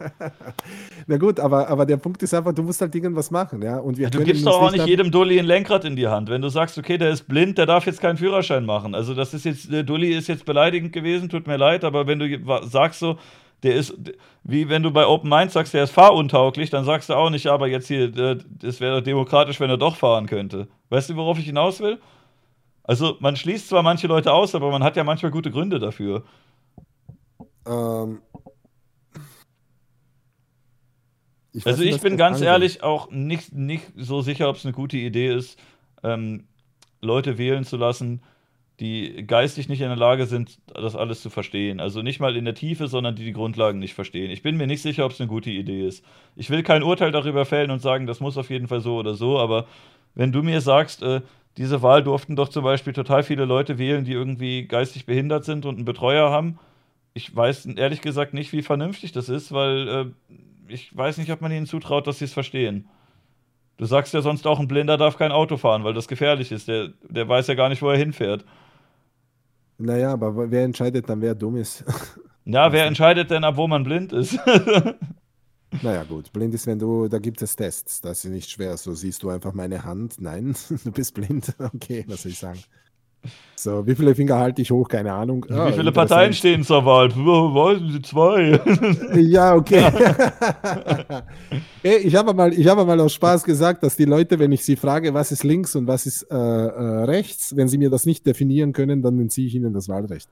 Na 1.06 1.16
gut, 1.16 1.40
aber, 1.40 1.68
aber 1.68 1.86
der 1.86 1.96
Punkt 1.96 2.22
ist 2.22 2.32
einfach, 2.34 2.52
du 2.52 2.62
musst 2.62 2.80
halt 2.80 2.94
irgendwas 2.94 3.30
machen, 3.30 3.62
ja. 3.62 3.78
Und 3.78 3.98
wir 3.98 4.08
Du 4.08 4.18
können 4.18 4.26
gibst 4.26 4.46
doch 4.46 4.60
auch 4.60 4.70
nicht 4.72 4.86
jedem 4.86 5.10
Dulli 5.10 5.38
ein 5.38 5.46
Lenkrad 5.46 5.84
in 5.84 5.96
die 5.96 6.08
Hand. 6.08 6.28
Wenn 6.30 6.42
du 6.42 6.48
sagst, 6.48 6.78
okay, 6.78 6.98
der 6.98 7.10
ist 7.10 7.26
blind, 7.28 7.58
der 7.58 7.66
darf 7.66 7.86
jetzt 7.86 8.00
keinen 8.00 8.16
Führerschein 8.16 8.64
machen. 8.64 8.94
Also 8.94 9.14
das 9.14 9.34
ist 9.34 9.44
jetzt, 9.44 9.72
der 9.72 9.82
Dulli 9.82 10.12
ist 10.12 10.28
jetzt 10.28 10.44
beleidigend 10.44 10.92
gewesen, 10.92 11.28
tut 11.28 11.46
mir 11.46 11.56
leid, 11.56 11.84
aber 11.84 12.06
wenn 12.06 12.18
du 12.18 12.60
sagst 12.66 13.00
so, 13.00 13.18
der 13.62 13.74
ist, 13.74 13.94
wie 14.42 14.68
wenn 14.68 14.82
du 14.82 14.90
bei 14.90 15.06
Open 15.06 15.28
Mind 15.28 15.50
sagst, 15.50 15.74
der 15.74 15.84
ist 15.84 15.90
fahruntauglich, 15.90 16.70
dann 16.70 16.84
sagst 16.84 17.10
du 17.10 17.14
auch 17.14 17.28
nicht, 17.30 17.44
ja, 17.44 17.52
aber 17.52 17.68
jetzt 17.68 17.88
hier, 17.88 18.10
das 18.10 18.80
wäre 18.80 18.98
doch 18.98 19.04
demokratisch, 19.04 19.60
wenn 19.60 19.68
er 19.68 19.76
doch 19.76 19.96
fahren 19.96 20.26
könnte. 20.26 20.68
Weißt 20.88 21.10
du, 21.10 21.16
worauf 21.16 21.38
ich 21.38 21.44
hinaus 21.44 21.80
will? 21.80 21.98
Also 22.84 23.16
man 23.20 23.36
schließt 23.36 23.68
zwar 23.68 23.82
manche 23.82 24.06
Leute 24.06 24.32
aus, 24.32 24.54
aber 24.54 24.70
man 24.70 24.82
hat 24.82 24.96
ja 24.96 25.04
manchmal 25.04 25.30
gute 25.32 25.50
Gründe 25.50 25.78
dafür. 25.78 26.24
Ähm, 27.66 28.22
ich 31.52 31.66
Also 31.66 31.82
nicht, 31.82 31.84
ich 31.84 32.00
bin 32.00 32.16
ganz 32.16 32.40
angeht. 32.40 32.48
ehrlich 32.48 32.82
auch 32.82 33.10
nicht, 33.10 33.52
nicht 33.52 33.92
so 33.96 34.22
sicher, 34.22 34.48
ob 34.48 34.56
es 34.56 34.64
eine 34.64 34.72
gute 34.72 34.96
Idee 34.96 35.34
ist, 35.34 35.58
ähm, 36.02 36.48
Leute 37.00 37.38
wählen 37.38 37.64
zu 37.64 37.76
lassen, 37.76 38.22
die 38.80 39.26
geistig 39.26 39.68
nicht 39.68 39.82
in 39.82 39.88
der 39.88 39.96
Lage 39.96 40.26
sind, 40.26 40.58
das 40.74 40.96
alles 40.96 41.20
zu 41.22 41.30
verstehen. 41.30 41.80
Also 41.80 42.02
nicht 42.02 42.20
mal 42.20 42.36
in 42.36 42.46
der 42.46 42.54
Tiefe, 42.54 42.88
sondern 42.88 43.14
die 43.16 43.24
die 43.24 43.32
Grundlagen 43.34 43.78
nicht 43.78 43.94
verstehen. 43.94 44.30
Ich 44.30 44.42
bin 44.42 44.56
mir 44.56 44.66
nicht 44.66 44.82
sicher, 44.82 45.04
ob 45.04 45.12
es 45.12 45.20
eine 45.20 45.28
gute 45.28 45.50
Idee 45.50 45.86
ist. 45.86 46.04
Ich 46.36 46.50
will 46.50 46.62
kein 46.62 46.82
Urteil 46.82 47.12
darüber 47.12 47.44
fällen 47.44 47.70
und 47.70 47.80
sagen, 47.80 48.06
das 48.06 48.20
muss 48.20 48.38
auf 48.38 48.50
jeden 48.50 48.68
Fall 48.68 48.80
so 48.80 48.96
oder 48.96 49.14
so, 49.14 49.38
aber 49.38 49.66
wenn 50.14 50.32
du 50.32 50.42
mir 50.42 50.60
sagst, 50.62 51.02
äh, 51.02 51.20
diese 51.56 51.82
Wahl 51.82 52.02
durften 52.02 52.36
doch 52.36 52.48
zum 52.48 52.64
Beispiel 52.64 52.92
total 52.92 53.22
viele 53.22 53.44
Leute 53.44 53.78
wählen, 53.78 54.04
die 54.04 54.12
irgendwie 54.12 54.66
geistig 54.66 55.06
behindert 55.06 55.44
sind 55.44 55.66
und 55.66 55.76
einen 55.76 55.84
Betreuer 55.84 56.30
haben, 56.30 56.58
ich 57.14 57.34
weiß 57.34 57.66
ehrlich 57.66 58.00
gesagt 58.00 58.34
nicht, 58.34 58.52
wie 58.52 58.62
vernünftig 58.62 59.12
das 59.12 59.28
ist, 59.28 59.52
weil 59.52 59.88
äh, 59.88 60.32
ich 60.68 60.96
weiß 60.96 61.18
nicht, 61.18 61.30
ob 61.32 61.40
man 61.40 61.52
ihnen 61.52 61.66
zutraut, 61.66 62.06
dass 62.06 62.18
sie 62.18 62.24
es 62.24 62.32
verstehen. 62.32 62.88
Du 63.76 63.86
sagst 63.86 64.14
ja 64.14 64.20
sonst 64.20 64.46
auch, 64.46 64.60
ein 64.60 64.68
Blinder 64.68 64.96
darf 64.96 65.16
kein 65.16 65.32
Auto 65.32 65.56
fahren, 65.56 65.84
weil 65.84 65.94
das 65.94 66.06
gefährlich 66.06 66.52
ist. 66.52 66.68
Der, 66.68 66.90
der 67.08 67.28
weiß 67.28 67.46
ja 67.46 67.54
gar 67.54 67.68
nicht, 67.68 67.82
wo 67.82 67.88
er 67.88 67.96
hinfährt. 67.96 68.44
Naja, 69.78 70.12
aber 70.12 70.50
wer 70.50 70.64
entscheidet 70.64 71.08
dann, 71.08 71.22
wer 71.22 71.34
dumm 71.34 71.56
ist? 71.56 71.84
Ja, 72.44 72.70
wer 72.72 72.84
entscheidet 72.84 73.30
denn, 73.30 73.42
ab 73.42 73.56
wo 73.56 73.66
man 73.66 73.82
blind 73.82 74.12
ist? 74.12 74.38
naja, 75.82 76.04
gut. 76.04 76.32
Blind 76.32 76.54
ist, 76.54 76.66
wenn 76.66 76.78
du, 76.78 77.08
da 77.08 77.18
gibt 77.18 77.40
es 77.42 77.56
Tests. 77.56 78.00
Das 78.00 78.24
ist 78.24 78.30
nicht 78.30 78.50
schwer. 78.50 78.76
So 78.76 78.94
siehst 78.94 79.22
du 79.22 79.30
einfach 79.30 79.54
meine 79.54 79.84
Hand. 79.84 80.16
Nein, 80.20 80.54
du 80.84 80.92
bist 80.92 81.14
blind. 81.14 81.54
Okay, 81.58 82.04
was 82.08 82.22
soll 82.22 82.32
ich 82.32 82.38
sagen? 82.38 82.60
So, 83.54 83.86
wie 83.86 83.94
viele 83.94 84.14
Finger 84.14 84.38
halte 84.38 84.62
ich 84.62 84.70
hoch? 84.70 84.88
Keine 84.88 85.12
Ahnung. 85.12 85.44
Ah, 85.50 85.68
Wie 85.68 85.74
viele 85.74 85.92
Parteien 85.92 86.32
stehen 86.32 86.64
zur 86.64 86.84
Wahl? 86.86 87.10
Weiß 87.10 87.92
Sie, 87.92 88.00
zwei. 88.00 88.58
Ja, 89.20 89.54
okay. 89.54 89.84
Ey, 91.82 91.98
ich 91.98 92.14
habe 92.14 92.32
mal, 92.32 92.52
ich 92.52 92.66
habe 92.66 92.84
mal 92.86 92.98
aus 92.98 93.12
Spaß 93.12 93.44
gesagt, 93.44 93.82
dass 93.82 93.96
die 93.96 94.06
Leute, 94.06 94.38
wenn 94.38 94.52
ich 94.52 94.64
sie 94.64 94.76
frage, 94.76 95.12
was 95.12 95.32
ist 95.32 95.44
links 95.44 95.76
und 95.76 95.86
was 95.86 96.06
ist 96.06 96.22
äh, 96.30 96.34
äh, 96.34 97.04
rechts, 97.04 97.54
wenn 97.54 97.68
sie 97.68 97.76
mir 97.76 97.90
das 97.90 98.06
nicht 98.06 98.24
definieren 98.24 98.72
können, 98.72 99.02
dann 99.02 99.20
entziehe 99.20 99.46
ich 99.46 99.54
ihnen 99.54 99.74
das 99.74 99.90
Wahlrecht. 99.90 100.30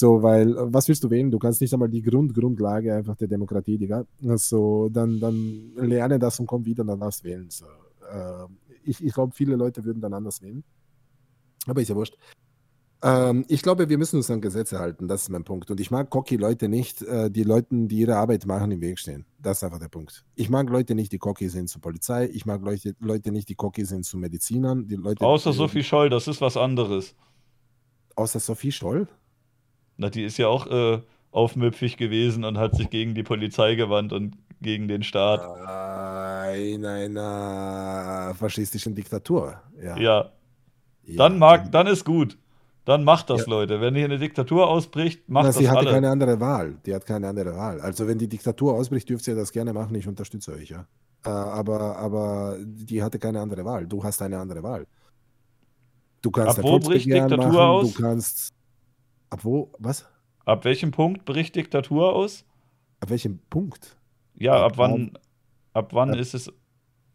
So, 0.00 0.22
weil, 0.22 0.56
äh, 0.56 0.72
was 0.72 0.88
willst 0.88 1.04
du 1.04 1.10
wählen? 1.10 1.30
Du 1.30 1.38
kannst 1.38 1.60
nicht 1.60 1.74
einmal 1.74 1.90
die 1.90 2.00
Grund, 2.00 2.32
Grundlage 2.32 2.94
einfach 2.94 3.16
der 3.16 3.28
Demokratie, 3.28 3.76
Digga. 3.76 4.06
Also, 4.26 4.88
dann, 4.88 5.20
dann 5.20 5.72
lerne 5.76 6.18
das 6.18 6.40
und 6.40 6.46
komm 6.46 6.64
wieder, 6.64 6.84
dann 6.84 7.00
darfst 7.00 7.22
wählen. 7.22 7.50
So, 7.50 7.66
äh, 7.66 8.46
ich 8.82 9.04
ich 9.04 9.12
glaube, 9.12 9.34
viele 9.34 9.56
Leute 9.56 9.84
würden 9.84 10.00
dann 10.00 10.14
anders 10.14 10.40
wählen. 10.40 10.64
Aber 11.66 11.82
ist 11.82 11.88
ja 11.88 11.96
wurscht. 11.96 12.16
Ähm, 13.02 13.44
ich 13.48 13.60
glaube, 13.60 13.90
wir 13.90 13.98
müssen 13.98 14.16
uns 14.16 14.30
an 14.30 14.40
Gesetze 14.40 14.78
halten. 14.78 15.06
Das 15.06 15.20
ist 15.20 15.28
mein 15.28 15.44
Punkt. 15.44 15.70
Und 15.70 15.78
ich 15.80 15.90
mag 15.90 16.08
cocky 16.08 16.36
Leute 16.36 16.70
nicht, 16.70 17.02
äh, 17.02 17.30
die 17.30 17.44
Leuten, 17.44 17.86
die 17.86 17.98
ihre 17.98 18.16
Arbeit 18.16 18.46
machen, 18.46 18.70
im 18.70 18.80
Weg 18.80 18.98
stehen. 18.98 19.26
Das 19.38 19.58
ist 19.58 19.64
einfach 19.64 19.80
der 19.80 19.88
Punkt. 19.88 20.24
Ich 20.34 20.48
mag 20.48 20.70
Leute 20.70 20.94
nicht, 20.94 21.12
die 21.12 21.18
cocky 21.18 21.50
sind 21.50 21.68
zur 21.68 21.82
Polizei. 21.82 22.30
Ich 22.32 22.46
mag 22.46 22.62
Leute, 22.62 22.96
Leute 23.00 23.32
nicht, 23.32 23.50
die 23.50 23.54
cocky 23.54 23.84
sind 23.84 24.06
zu 24.06 24.16
Medizinern. 24.16 24.88
Die 24.88 24.96
Leute, 24.96 25.26
Außer 25.26 25.52
Sophie 25.52 25.82
Scholl, 25.82 26.08
das 26.08 26.26
ist 26.26 26.40
was 26.40 26.56
anderes. 26.56 27.14
Außer 28.16 28.40
Sophie 28.40 28.72
Scholl? 28.72 29.06
Na, 30.00 30.08
die 30.08 30.24
ist 30.24 30.38
ja 30.38 30.48
auch 30.48 30.66
äh, 30.66 31.00
aufmüpfig 31.30 31.96
gewesen 31.98 32.44
und 32.44 32.56
hat 32.56 32.74
sich 32.74 32.88
gegen 32.88 33.14
die 33.14 33.22
Polizei 33.22 33.74
gewandt 33.74 34.12
und 34.14 34.34
gegen 34.62 34.88
den 34.88 35.02
Staat. 35.02 35.42
In 36.56 36.84
einer 36.86 38.34
faschistischen 38.34 38.94
Diktatur. 38.94 39.60
Ja. 39.82 39.96
Ja. 39.98 40.30
Dann 41.06 41.38
mag, 41.38 41.70
dann 41.70 41.86
ist 41.86 42.04
gut. 42.04 42.38
Dann 42.86 43.04
macht 43.04 43.28
das, 43.28 43.42
Ja. 43.42 43.50
Leute. 43.50 43.80
Wenn 43.82 43.94
hier 43.94 44.06
eine 44.06 44.18
Diktatur 44.18 44.68
ausbricht, 44.68 45.28
macht 45.28 45.44
Na, 45.44 45.48
das 45.50 45.58
sie 45.58 45.68
hatte 45.68 45.80
alle. 45.80 45.90
keine 45.90 46.08
andere 46.10 46.40
Wahl. 46.40 46.78
Die 46.86 46.94
hat 46.94 47.04
keine 47.04 47.28
andere 47.28 47.54
Wahl. 47.54 47.80
Also 47.80 48.08
wenn 48.08 48.16
die 48.18 48.26
Diktatur 48.28 48.74
ausbricht, 48.74 49.08
dürft 49.08 49.28
ihr 49.28 49.34
das 49.34 49.52
gerne 49.52 49.72
machen. 49.74 49.94
Ich 49.96 50.08
unterstütze 50.08 50.52
euch, 50.52 50.70
ja. 50.70 50.86
Äh, 51.24 51.28
aber, 51.28 51.96
aber 51.98 52.56
die 52.64 53.02
hatte 53.02 53.18
keine 53.18 53.40
andere 53.40 53.64
Wahl. 53.66 53.86
Du 53.86 54.02
hast 54.02 54.22
eine 54.22 54.38
andere 54.38 54.62
Wahl. 54.62 54.86
Du 56.22 56.30
kannst 56.30 56.58
Ab 56.58 56.64
wo 56.64 56.78
bricht 56.78 57.06
Diktatur 57.06 57.36
machen, 57.36 57.56
aus? 57.56 57.92
Du 57.92 58.02
kannst. 58.02 58.54
Ab 59.30 59.44
wo? 59.44 59.72
Was? 59.78 60.06
Ab 60.44 60.64
welchem 60.64 60.90
Punkt 60.90 61.24
bricht 61.24 61.54
Diktatur 61.56 62.14
aus? 62.14 62.44
Ab 63.00 63.10
welchem 63.10 63.38
Punkt? 63.50 63.96
Ja, 64.34 64.54
Ab 64.56 64.72
ab 64.72 64.78
wann, 64.78 65.18
ab 65.72 65.92
wann 65.94 66.10
ab- 66.10 66.16
ist 66.18 66.34
es. 66.34 66.52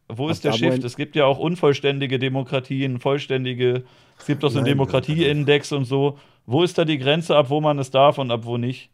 Wo 0.07 0.29
ist 0.29 0.43
der 0.43 0.53
Shift? 0.53 0.83
Es 0.83 0.95
gibt 0.97 1.15
ja 1.15 1.25
auch 1.25 1.39
unvollständige 1.39 2.19
Demokratien, 2.19 2.99
vollständige. 2.99 3.85
Es 4.19 4.27
gibt 4.27 4.43
doch 4.43 4.51
so 4.51 4.59
einen 4.59 4.65
Demokratieindex 4.67 5.71
und 5.71 5.85
so. 5.85 6.19
Wo 6.45 6.61
ist 6.63 6.77
da 6.77 6.85
die 6.85 6.99
Grenze, 6.99 7.35
ab 7.35 7.49
wo 7.49 7.59
man 7.59 7.79
es 7.79 7.89
darf 7.89 8.19
und 8.19 8.29
ab 8.31 8.45
wo 8.45 8.57
nicht? 8.57 8.91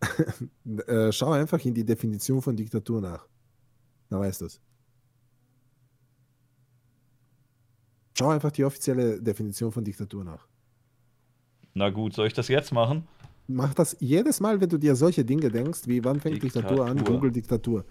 Äh, 0.86 1.10
schau 1.10 1.32
einfach 1.32 1.58
in 1.64 1.74
die 1.74 1.84
Definition 1.84 2.40
von 2.40 2.54
Diktatur 2.54 3.00
nach. 3.00 3.26
Da 4.10 4.20
weißt 4.20 4.42
du 4.42 4.44
es. 4.46 4.60
Schau 8.16 8.28
einfach 8.28 8.52
die 8.52 8.64
offizielle 8.64 9.20
Definition 9.20 9.72
von 9.72 9.82
Diktatur 9.84 10.22
nach. 10.24 10.46
Na 11.78 11.90
gut, 11.90 12.12
soll 12.12 12.26
ich 12.26 12.34
das 12.34 12.48
jetzt 12.48 12.72
machen? 12.72 13.04
Mach 13.46 13.72
das 13.72 13.96
jedes 14.00 14.40
Mal, 14.40 14.60
wenn 14.60 14.68
du 14.68 14.78
dir 14.78 14.96
solche 14.96 15.24
Dinge 15.24 15.48
denkst, 15.48 15.82
wie 15.86 16.04
wann 16.04 16.20
fängt 16.20 16.42
Diktatur, 16.42 16.84
an, 16.84 16.96
Diktatur. 16.96 17.14
Google 17.14 17.30
Diktatur. 17.30 17.84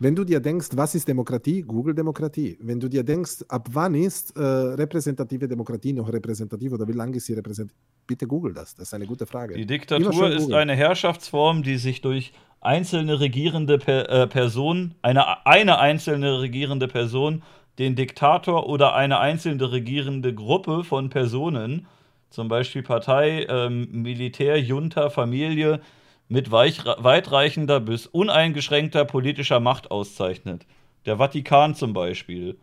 Wenn 0.00 0.14
du 0.14 0.24
dir 0.24 0.40
denkst, 0.40 0.68
was 0.74 0.94
ist 0.96 1.06
Demokratie, 1.06 1.62
Google 1.62 1.94
Demokratie. 1.94 2.58
Wenn 2.60 2.80
du 2.80 2.88
dir 2.88 3.04
denkst, 3.04 3.44
ab 3.48 3.68
wann 3.70 3.94
ist 3.94 4.36
äh, 4.36 4.40
repräsentative 4.42 5.46
Demokratie 5.46 5.92
noch 5.92 6.12
repräsentativ 6.12 6.72
oder 6.72 6.86
wie 6.86 6.92
lange 6.92 7.16
ist 7.16 7.26
sie 7.26 7.34
repräsentativ, 7.34 7.78
bitte 8.08 8.26
Google 8.26 8.54
das. 8.54 8.74
Das 8.74 8.88
ist 8.88 8.94
eine 8.94 9.06
gute 9.06 9.26
Frage. 9.26 9.54
Die 9.54 9.66
Diktatur 9.66 10.30
ist 10.30 10.52
eine 10.52 10.74
Herrschaftsform, 10.74 11.62
die 11.62 11.78
sich 11.78 12.00
durch 12.00 12.32
einzelne 12.60 13.20
regierende 13.20 13.78
per, 13.78 14.08
äh, 14.08 14.26
Person, 14.26 14.94
eine, 15.02 15.46
eine 15.46 15.78
einzelne 15.78 16.40
regierende 16.40 16.88
Person, 16.88 17.42
den 17.78 17.94
Diktator 17.94 18.68
oder 18.68 18.94
eine 18.96 19.20
einzelne 19.20 19.70
regierende 19.70 20.34
Gruppe 20.34 20.82
von 20.82 21.08
Personen, 21.08 21.86
zum 22.30 22.48
Beispiel 22.48 22.82
Partei, 22.82 23.46
ähm, 23.48 23.88
Militär, 23.90 24.60
Junta, 24.60 25.10
Familie, 25.10 25.80
mit 26.28 26.50
weitreichender 26.50 27.80
bis 27.80 28.06
uneingeschränkter 28.06 29.04
politischer 29.04 29.60
Macht 29.60 29.90
auszeichnet. 29.90 30.66
Der 31.06 31.16
Vatikan 31.16 31.74
zum 31.74 31.94
Beispiel. 31.94 32.58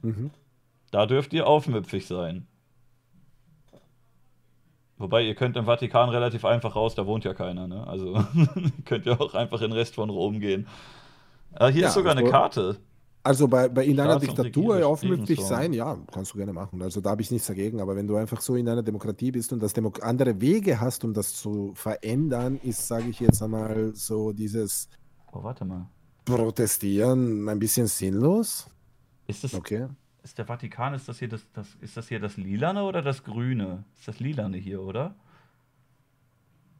Mhm. 0.00 0.30
Da 0.90 1.06
dürft 1.06 1.32
ihr 1.32 1.46
aufmüpfig 1.46 2.06
sein. 2.06 2.46
Wobei, 4.96 5.22
ihr 5.22 5.34
könnt 5.34 5.56
im 5.56 5.66
Vatikan 5.66 6.08
relativ 6.10 6.44
einfach 6.44 6.76
raus, 6.76 6.94
da 6.94 7.06
wohnt 7.06 7.24
ja 7.24 7.34
keiner, 7.34 7.66
ne? 7.66 7.86
Also 7.86 8.24
könnt 8.84 9.04
ihr 9.04 9.20
auch 9.20 9.34
einfach 9.34 9.60
in 9.60 9.70
den 9.70 9.76
Rest 9.76 9.96
von 9.96 10.08
Rom 10.10 10.38
gehen. 10.38 10.68
Ah, 11.54 11.68
hier 11.68 11.82
Ja, 11.82 11.88
ist 11.88 11.94
sogar 11.94 12.16
eine 12.16 12.28
Karte. 12.30 12.78
Also 13.24 13.46
bei, 13.46 13.68
bei 13.68 13.84
in 13.84 14.00
einer 14.00 14.18
Diktatur 14.18 14.76
Lebensform. 15.00 15.46
sein, 15.48 15.72
ja, 15.72 15.96
kannst 16.12 16.34
du 16.34 16.38
gerne 16.38 16.52
machen. 16.52 16.82
Also 16.82 17.00
da 17.00 17.10
habe 17.10 17.22
ich 17.22 17.30
nichts 17.30 17.46
dagegen. 17.46 17.80
Aber 17.80 17.94
wenn 17.94 18.06
du 18.08 18.16
einfach 18.16 18.40
so 18.40 18.56
in 18.56 18.68
einer 18.68 18.82
Demokratie 18.82 19.30
bist 19.30 19.52
und 19.52 19.62
das 19.62 19.72
Demo 19.72 19.92
andere 20.00 20.40
Wege 20.40 20.80
hast, 20.80 21.04
um 21.04 21.14
das 21.14 21.34
zu 21.34 21.72
verändern, 21.74 22.58
ist, 22.64 22.88
sage 22.88 23.08
ich 23.10 23.20
jetzt 23.20 23.40
einmal, 23.42 23.92
so 23.94 24.32
dieses 24.32 24.88
Oh, 25.30 25.42
warte 25.42 25.64
mal. 25.64 25.88
Protestieren 26.24 27.48
ein 27.48 27.58
bisschen 27.58 27.86
sinnlos. 27.86 28.68
Ist, 29.28 29.44
das, 29.44 29.54
Okay. 29.54 29.86
ist 30.24 30.36
der 30.38 30.44
Vatikan, 30.46 30.92
ist 30.94 31.08
das, 31.08 31.20
hier 31.20 31.28
das, 31.28 31.42
das, 31.52 31.68
ist 31.80 31.96
das 31.96 32.08
hier 32.08 32.18
das 32.20 32.36
Lilane 32.36 32.82
oder 32.82 33.02
das 33.02 33.22
Grüne? 33.22 33.84
Ist 33.98 34.08
das 34.08 34.18
Lilane 34.20 34.56
hier, 34.58 34.82
oder? 34.82 35.14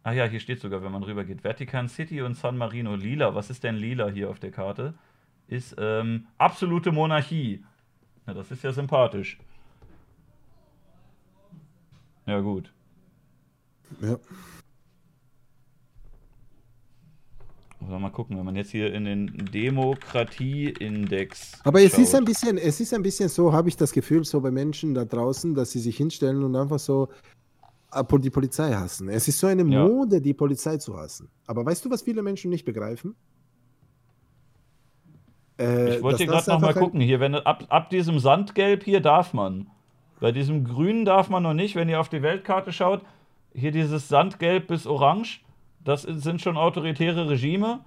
Ah 0.02 0.12
ja, 0.12 0.24
hier 0.26 0.40
steht 0.40 0.60
sogar, 0.60 0.82
wenn 0.82 0.90
man 0.92 1.04
rüber 1.04 1.24
geht. 1.24 1.44
Vatican 1.44 1.88
City 1.88 2.20
und 2.22 2.34
San 2.36 2.58
Marino. 2.58 2.96
Lila, 2.96 3.34
was 3.36 3.50
ist 3.50 3.62
denn 3.62 3.76
lila 3.76 4.08
hier 4.08 4.28
auf 4.30 4.40
der 4.40 4.50
Karte? 4.50 4.94
Ist 5.52 5.74
ähm, 5.76 6.26
absolute 6.38 6.90
Monarchie. 6.92 7.62
Na, 8.24 8.32
das 8.32 8.50
ist 8.50 8.64
ja 8.64 8.72
sympathisch. 8.72 9.38
Ja, 12.24 12.40
gut. 12.40 12.72
Ja. 14.00 14.16
Oder 17.86 17.98
mal 17.98 18.08
gucken, 18.08 18.38
wenn 18.38 18.46
man 18.46 18.56
jetzt 18.56 18.70
hier 18.70 18.94
in 18.94 19.04
den 19.04 19.26
Demokratieindex. 19.52 21.60
Aber 21.64 21.82
es 21.82 21.98
ist 21.98 22.12
schaut. 22.12 22.20
ein 22.20 22.24
bisschen, 22.24 22.56
es 22.56 22.80
ist 22.80 22.94
ein 22.94 23.02
bisschen 23.02 23.28
so, 23.28 23.52
habe 23.52 23.68
ich 23.68 23.76
das 23.76 23.92
Gefühl, 23.92 24.24
so 24.24 24.40
bei 24.40 24.50
Menschen 24.50 24.94
da 24.94 25.04
draußen, 25.04 25.54
dass 25.54 25.72
sie 25.72 25.80
sich 25.80 25.98
hinstellen 25.98 26.42
und 26.42 26.56
einfach 26.56 26.78
so 26.78 27.10
äh, 27.92 28.02
die 28.20 28.30
Polizei 28.30 28.72
hassen. 28.72 29.10
Es 29.10 29.28
ist 29.28 29.38
so 29.38 29.48
eine 29.48 29.70
Ja. 29.70 29.86
Mode, 29.86 30.22
die 30.22 30.32
Polizei 30.32 30.78
zu 30.78 30.96
hassen. 30.96 31.28
Aber 31.46 31.66
weißt 31.66 31.84
du, 31.84 31.90
was 31.90 32.00
viele 32.00 32.22
Menschen 32.22 32.48
nicht 32.48 32.64
begreifen? 32.64 33.14
Äh, 35.58 35.96
Ich 35.96 36.02
wollte 36.02 36.18
hier 36.18 36.26
gerade 36.26 36.50
noch 36.50 36.60
mal 36.60 36.68
einfach 36.68 36.80
ein- 36.80 36.84
gucken. 36.84 37.00
Hier, 37.00 37.20
wenn 37.20 37.34
ab, 37.34 37.64
ab 37.68 37.90
diesem 37.90 38.18
Sandgelb 38.18 38.84
hier 38.84 39.00
darf 39.00 39.34
man. 39.34 39.66
Bei 40.20 40.32
diesem 40.32 40.64
Grünen 40.64 41.04
darf 41.04 41.28
man 41.28 41.42
noch 41.42 41.54
nicht. 41.54 41.74
Wenn 41.76 41.88
ihr 41.88 42.00
auf 42.00 42.08
die 42.08 42.22
Weltkarte 42.22 42.72
schaut, 42.72 43.02
hier 43.54 43.72
dieses 43.72 44.08
Sandgelb 44.08 44.68
bis 44.68 44.86
Orange, 44.86 45.40
das 45.84 46.02
sind 46.02 46.40
schon 46.40 46.56
autoritäre 46.56 47.28
Regime. 47.28 47.80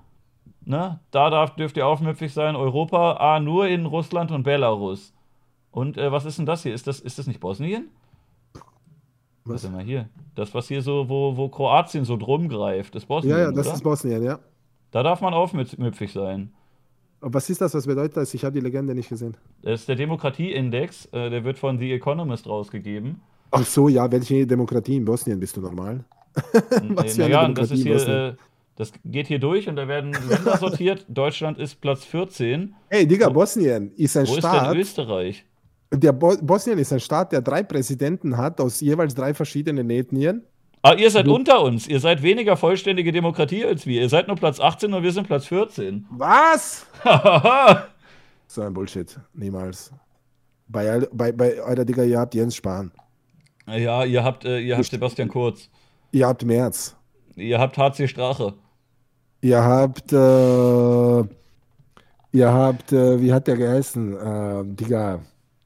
Ne? 0.65 0.99
Da 1.11 1.29
darf, 1.29 1.55
dürft 1.55 1.77
ihr 1.77 1.87
aufmüpfig 1.87 2.33
sein. 2.33 2.55
Europa, 2.55 3.13
A, 3.13 3.39
nur 3.39 3.67
in 3.67 3.85
Russland 3.85 4.31
und 4.31 4.43
Belarus. 4.43 5.13
Und 5.71 5.97
äh, 5.97 6.11
was 6.11 6.25
ist 6.25 6.37
denn 6.39 6.45
das 6.45 6.63
hier? 6.63 6.73
Ist 6.73 6.87
das, 6.87 6.99
ist 6.99 7.17
das 7.19 7.27
nicht 7.27 7.39
Bosnien? 7.39 7.89
Was? 9.43 9.63
Warte 9.63 9.75
mal 9.75 9.83
hier. 9.83 10.09
Das, 10.33 10.53
was 10.53 10.67
hier 10.67 10.81
so, 10.81 11.07
wo, 11.07 11.37
wo 11.37 11.49
Kroatien 11.49 12.03
so 12.03 12.17
drum 12.17 12.49
greift, 12.49 12.95
ist 12.95 13.05
Bosnien. 13.05 13.37
Ja, 13.37 13.43
ja, 13.45 13.51
das 13.51 13.67
oder? 13.67 13.75
ist 13.75 13.83
Bosnien, 13.83 14.23
ja. 14.23 14.39
Da 14.91 15.03
darf 15.03 15.21
man 15.21 15.33
aufmüpfig 15.33 16.11
sein. 16.11 16.51
Was 17.21 17.49
ist 17.49 17.61
das? 17.61 17.73
Was 17.73 17.87
bedeutet 17.87 18.17
das? 18.17 18.33
Ich 18.33 18.43
habe 18.43 18.53
die 18.53 18.59
Legende 18.59 18.93
nicht 18.93 19.09
gesehen. 19.09 19.35
Das 19.61 19.81
ist 19.81 19.89
der 19.89 19.95
Demokratieindex, 19.95 21.07
äh, 21.11 21.29
der 21.29 21.43
wird 21.43 21.57
von 21.57 21.79
The 21.79 21.91
Economist 21.93 22.47
rausgegeben. 22.47 23.21
Ach 23.51 23.65
so, 23.65 23.87
ja, 23.87 24.11
welche 24.11 24.45
Demokratie 24.45 24.97
in 24.97 25.05
Bosnien 25.05 25.39
bist 25.39 25.55
du 25.57 25.61
normal? 25.61 26.03
Was 26.89 27.15
für 27.15 27.21
naja, 27.21 27.47
das, 27.49 27.71
ist 27.71 27.83
hier, 27.83 28.07
äh, 28.07 28.33
das 28.75 28.91
geht 29.05 29.27
hier 29.27 29.39
durch 29.39 29.69
und 29.69 29.77
da 29.77 29.87
werden 29.87 30.11
Länder 30.11 30.57
sortiert. 30.59 31.05
Deutschland 31.07 31.57
ist 31.57 31.79
Platz 31.79 32.03
14. 32.03 32.75
Hey, 32.89 33.07
Digga, 33.07 33.29
Bosnien 33.29 33.91
ist 33.95 34.17
ein 34.17 34.27
Wo 34.27 34.33
ist 34.33 34.39
Staat. 34.39 34.73
denn 34.73 34.81
Österreich? 34.81 35.45
Der 35.93 36.11
Bo 36.11 36.35
Bosnien 36.41 36.77
ist 36.77 36.91
ein 36.91 36.99
Staat, 36.99 37.31
der 37.31 37.41
drei 37.41 37.63
Präsidenten 37.63 38.37
hat 38.37 38.59
aus 38.59 38.81
jeweils 38.81 39.15
drei 39.15 39.33
verschiedenen 39.33 39.89
Ethnien. 39.89 40.43
Ah, 40.87 40.93
ihr 40.93 41.09
seid 41.09 41.25
Du- 41.25 41.33
unter 41.33 41.61
uns. 41.63 41.87
Ihr 41.87 41.99
seid 41.99 42.21
weniger 42.21 42.55
vollständige 42.57 43.11
Demokratie 43.11 43.65
als 43.65 43.87
wir. 43.87 44.01
Ihr 44.01 44.09
seid 44.09 44.27
nur 44.27 44.35
Platz 44.37 44.59
18 44.59 44.93
und 44.93 45.01
wir 45.01 45.11
sind 45.11 45.25
Platz 45.25 45.45
14. 45.47 46.05
Was? 46.11 46.85
Hahaha. 47.03 47.87
So 48.47 48.61
ein 48.61 48.73
Bullshit. 48.73 49.19
Niemals. 49.33 49.91
Bei, 50.67 50.89
all- 50.91 51.09
bei, 51.11 51.31
bei 51.31 51.59
eurer 51.61 51.85
Digga, 51.85 52.03
ihr 52.03 52.19
habt 52.19 52.35
Jens 52.35 52.55
Spahn. 52.55 52.91
ja, 53.67 54.03
ihr 54.05 54.23
habt, 54.23 54.45
äh, 54.45 54.59
ihr 54.59 54.77
habt 54.77 54.85
Sebastian 54.85 55.27
Kurz. 55.27 55.69
Ihr 56.11 56.27
habt 56.27 56.45
Merz. 56.45 56.95
Ihr 57.35 57.59
habt 57.59 57.77
HC 57.77 58.07
Strache. 58.07 58.53
Ihr 59.41 59.63
habt, 59.63 60.13
äh, 60.13 61.19
ihr 62.31 62.53
habt, 62.53 62.91
äh, 62.93 63.21
wie 63.21 63.33
hat 63.33 63.47
der 63.47 63.57
geheißen? 63.57 64.13
Äh, 64.17 64.63
Digga. 64.75 65.19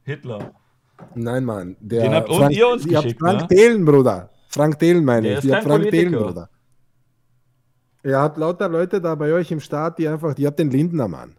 Hitler. 0.04 0.52
Nein, 1.16 1.44
Mann. 1.46 1.76
Der 1.80 2.04
Den 2.04 2.14
habt 2.14 2.30
und 2.30 2.50
ihr 2.52 2.68
uns 2.68 2.86
ihr 2.86 2.98
habt 2.98 3.04
geschickt, 3.06 3.20
Frank 3.22 3.42
ne? 3.42 3.48
Thelen, 3.48 3.86
Bruder. 3.86 4.30
Frank 4.50 4.80
Thelen, 4.80 5.06
meine 5.06 5.38
ich. 5.38 5.44
Ihr 5.46 5.52
kein 5.54 5.64
Frank 5.64 5.84
Politiker. 5.84 6.10
Thelen, 6.12 6.24
Bruder. 6.26 6.50
Ihr 8.04 8.18
habt 8.18 8.38
lauter 8.38 8.68
Leute 8.70 9.00
da 9.02 9.16
bei 9.16 9.32
euch 9.34 9.52
im 9.52 9.60
Staat, 9.60 10.00
die 10.00 10.08
einfach, 10.08 10.34
die 10.34 10.46
habt 10.48 10.58
den 10.60 10.72
Lindner, 10.72 11.08
Mann. 11.08 11.36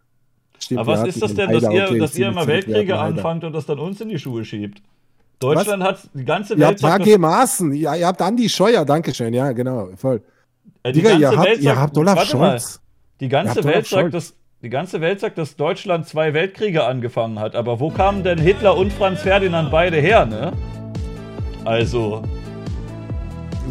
Stimmt, 0.59 0.81
Aber 0.81 0.93
ihr 0.95 0.99
was 1.01 1.09
ist 1.09 1.23
das 1.23 1.35
den 1.35 1.49
denn, 1.49 1.61
dass 1.61 1.73
ihr, 1.73 1.85
okay, 1.85 1.99
dass 1.99 2.17
ihr 2.17 2.29
immer 2.29 2.43
ihr 2.43 2.47
Weltkriege 2.49 2.99
anfangt 2.99 3.45
und 3.45 3.53
das 3.53 3.67
dann 3.67 3.79
uns 3.79 4.01
in 4.01 4.09
die 4.11 4.19
Schuhe 4.19 4.45
schiebt? 4.45 4.83
Deutschland 5.39 5.83
hat 5.83 6.01
die 6.13 6.25
ganze 6.25 6.53
Ihr 6.55 6.61
Welt 6.61 6.69
habt 6.69 6.79
sagt, 6.81 7.05
HG 7.07 7.17
Maaßen, 7.19 7.73
ja, 7.73 7.95
ihr 7.95 8.07
habt 8.07 8.21
Andi 8.21 8.47
Scheuer, 8.49 8.85
Dankeschön, 8.85 9.33
ja, 9.33 9.53
genau, 9.53 9.89
voll. 9.97 10.23
äh, 10.83 10.93
die 10.93 10.99
Digga, 10.99 11.13
ihr 11.13 11.21
ganze 11.21 11.37
habt, 11.39 11.49
Welt 11.49 11.59
ihr 11.61 11.65
sagt- 11.65 11.79
habt 11.81 11.97
Olaf 11.99 12.15
mal. 12.17 12.27
Scholz. 12.27 12.81
Die 13.21 13.25
Ihr 13.25 13.31
ganze 13.31 13.65
Welt 13.65 13.87
sagt, 13.87 14.13
dass 14.15 14.35
die 14.63 14.69
ganze 14.69 15.01
Welt 15.01 15.21
sagt, 15.21 15.39
dass 15.39 15.57
Deutschland 15.57 16.07
zwei 16.07 16.35
Weltkriege 16.35 16.85
angefangen 16.85 17.39
hat. 17.41 17.57
Aber 17.57 17.81
wo 17.81 17.89
kamen 17.89 18.23
denn 18.23 18.39
Hitler 18.39 18.77
und 18.77 18.93
Franz 18.93 19.23
Ferdinand 19.23 19.71
beide 19.71 19.97
her, 19.97 20.27
ne? 20.27 20.53
Also, 21.65 22.23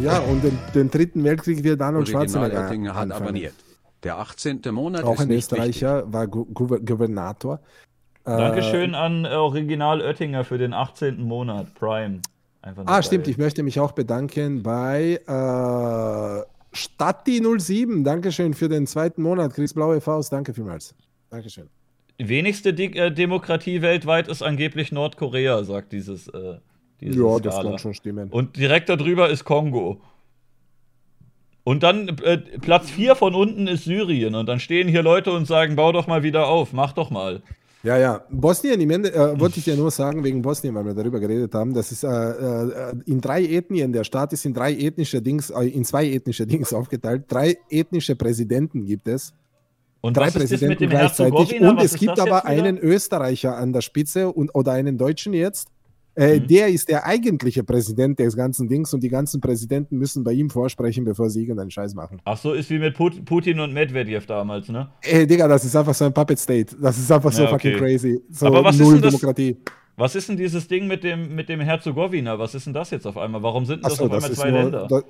Ja, 0.00 0.18
und 0.20 0.42
den, 0.42 0.58
den 0.74 0.90
dritten 0.90 1.24
Weltkrieg 1.24 1.62
wird 1.62 1.80
Arnold 1.82 2.06
Original 2.14 2.28
Schwarzenegger 2.28 2.64
Oettinger 2.66 2.94
hat 2.94 3.02
anfangen. 3.02 3.22
abonniert. 3.22 3.54
Der 4.02 4.16
18. 4.18 4.60
Monat 4.70 5.04
Auch 5.04 5.14
ist 5.14 5.20
ein 5.20 5.28
nicht 5.28 5.52
wichtig. 5.52 5.58
Österreicher, 5.58 6.12
war 6.12 6.26
Gu 6.26 6.46
Gu 6.46 6.78
Gouvernator. 6.84 7.60
Äh, 8.24 8.36
Dankeschön 8.36 8.94
an 8.94 9.24
äh, 9.26 9.28
Original 9.28 10.00
Oettinger 10.00 10.44
für 10.44 10.56
den 10.58 10.72
18. 10.72 11.22
Monat, 11.22 11.74
Prime. 11.74 12.20
Einfach 12.62 12.84
Ah, 12.86 13.02
stimmt, 13.02 13.28
ich 13.28 13.36
möchte 13.38 13.62
mich 13.62 13.78
auch 13.80 13.92
bedanken 13.92 14.62
bei 14.62 15.20
äh, 15.26 16.76
Statti07. 16.76 18.04
Dankeschön 18.04 18.54
für 18.54 18.68
den 18.68 18.86
zweiten 18.86 19.22
Monat. 19.22 19.54
Chris 19.54 19.74
Blaue 19.74 20.00
Faust, 20.00 20.32
danke 20.32 20.54
vielmals. 20.54 20.94
Dankeschön. 21.30 21.68
Die 22.18 22.28
wenigste 22.28 22.72
Di 22.74 22.86
äh, 22.96 23.10
Demokratie 23.10 23.80
weltweit 23.82 24.28
ist 24.28 24.42
angeblich 24.42 24.92
Nordkorea, 24.92 25.64
sagt 25.64 25.92
dieses, 25.92 26.28
äh, 26.28 26.58
dieses 27.00 27.16
Ja, 27.16 27.38
das 27.38 27.54
Skala. 27.54 27.70
kann 27.70 27.78
schon 27.78 27.94
stimmen. 27.94 28.28
Und 28.30 28.56
direkt 28.56 28.88
darüber 28.88 29.28
ist 29.28 29.44
Kongo. 29.44 30.00
Und 31.64 31.82
dann 31.82 32.08
äh, 32.24 32.38
Platz 32.38 32.90
4 32.90 33.14
von 33.14 33.34
unten 33.34 33.66
ist 33.66 33.84
Syrien. 33.84 34.34
Und 34.34 34.46
dann 34.46 34.60
stehen 34.60 34.88
hier 34.88 35.02
Leute 35.02 35.32
und 35.32 35.46
sagen, 35.46 35.76
bau 35.76 35.92
doch 35.92 36.06
mal 36.06 36.22
wieder 36.22 36.46
auf, 36.46 36.72
mach 36.72 36.92
doch 36.92 37.10
mal. 37.10 37.42
Ja, 37.82 37.96
ja. 37.96 38.24
Bosnien, 38.30 38.80
im 38.80 38.90
Ende, 38.90 39.12
äh, 39.14 39.40
wollte 39.40 39.58
ich 39.58 39.66
ja 39.66 39.74
nur 39.74 39.90
sagen, 39.90 40.22
wegen 40.22 40.42
Bosnien, 40.42 40.74
weil 40.74 40.84
wir 40.84 40.94
darüber 40.94 41.18
geredet 41.18 41.54
haben, 41.54 41.72
das 41.72 41.92
ist 41.92 42.04
äh, 42.04 42.08
äh, 42.08 42.94
in 43.06 43.20
drei 43.20 43.42
Ethnien, 43.44 43.92
der 43.92 44.04
Staat 44.04 44.32
ist 44.34 44.44
in 44.44 44.52
drei 44.52 44.74
ethnische 44.74 45.22
Dings, 45.22 45.50
äh, 45.50 45.64
in 45.64 45.84
zwei 45.84 46.10
ethnische 46.10 46.46
Dings 46.46 46.72
aufgeteilt. 46.74 47.24
Drei 47.28 47.56
ethnische 47.70 48.16
Präsidenten 48.16 48.84
gibt 48.84 49.08
es. 49.08 49.32
Und 50.02 50.16
drei 50.16 50.26
das 50.26 50.34
Präsidenten 50.34 50.88
gleichzeitig. 50.88 51.60
Und 51.60 51.80
es 51.80 51.94
gibt 51.94 52.18
das 52.18 52.20
aber 52.20 52.38
wieder? 52.38 52.64
einen 52.64 52.78
Österreicher 52.78 53.56
an 53.56 53.72
der 53.72 53.82
Spitze 53.82 54.30
und, 54.30 54.54
oder 54.54 54.72
einen 54.72 54.98
Deutschen 54.98 55.34
jetzt. 55.34 55.68
Äh, 56.20 56.38
Mhm. 56.40 56.46
Der 56.48 56.68
ist 56.68 56.88
der 56.88 57.06
eigentliche 57.06 57.64
Präsident 57.64 58.18
des 58.18 58.36
ganzen 58.36 58.68
Dings 58.68 58.92
und 58.92 59.02
die 59.02 59.08
ganzen 59.08 59.40
Präsidenten 59.40 59.96
müssen 59.98 60.22
bei 60.22 60.32
ihm 60.32 60.50
vorsprechen, 60.50 61.04
bevor 61.04 61.30
sie 61.30 61.40
irgendeinen 61.42 61.70
Scheiß 61.70 61.94
machen. 61.94 62.20
Ach 62.24 62.36
so, 62.36 62.52
ist 62.52 62.68
wie 62.70 62.78
mit 62.78 62.94
Put 62.94 63.24
Putin 63.24 63.58
und 63.60 63.72
Medvedev 63.72 64.26
damals, 64.26 64.68
ne? 64.68 64.88
Ey, 65.02 65.26
Digga, 65.26 65.48
das 65.48 65.64
ist 65.64 65.74
einfach 65.74 65.94
so 65.94 66.04
ein 66.04 66.12
Puppet 66.12 66.38
State. 66.38 66.76
Das 66.80 66.98
ist 66.98 67.10
einfach 67.10 67.32
so 67.32 67.42
Ja, 67.44 67.52
okay. 67.52 67.72
fucking 67.72 67.78
crazy. 67.78 68.20
So 68.30 68.46
Aber 68.46 68.62
was 68.64 68.74
ist 68.76 68.82
null 68.82 68.94
denn 68.94 69.02
das- 69.02 69.14
Demokratie. 69.14 69.56
Was 69.96 70.14
ist 70.14 70.28
denn 70.28 70.36
dieses 70.36 70.66
Ding 70.68 70.86
mit 70.86 71.04
dem, 71.04 71.34
mit 71.34 71.48
dem 71.48 71.60
Herzegowina? 71.60 72.38
Was 72.38 72.54
ist 72.54 72.66
denn 72.66 72.72
das 72.74 72.90
jetzt 72.90 73.06
auf 73.06 73.18
einmal? 73.18 73.42
Warum 73.42 73.64
sind 73.66 73.76
denn 73.78 73.82
das 73.82 73.92
Achso, 73.94 74.04
auf 74.04 74.10
das 74.10 74.24
einmal 74.24 74.30
ist 74.32 74.38
zwei 74.40 74.50
nur, 74.50 74.62
Länder? 74.62 74.86
da, 74.88 75.02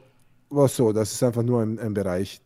was 0.49 0.75
so, 0.77 0.93
das 0.93 1.13
ist 1.13 1.23
einfach 1.23 1.43
nur 1.45 1.63
ein, 1.63 1.79
ein 1.79 1.95
Bereich. 1.95 2.41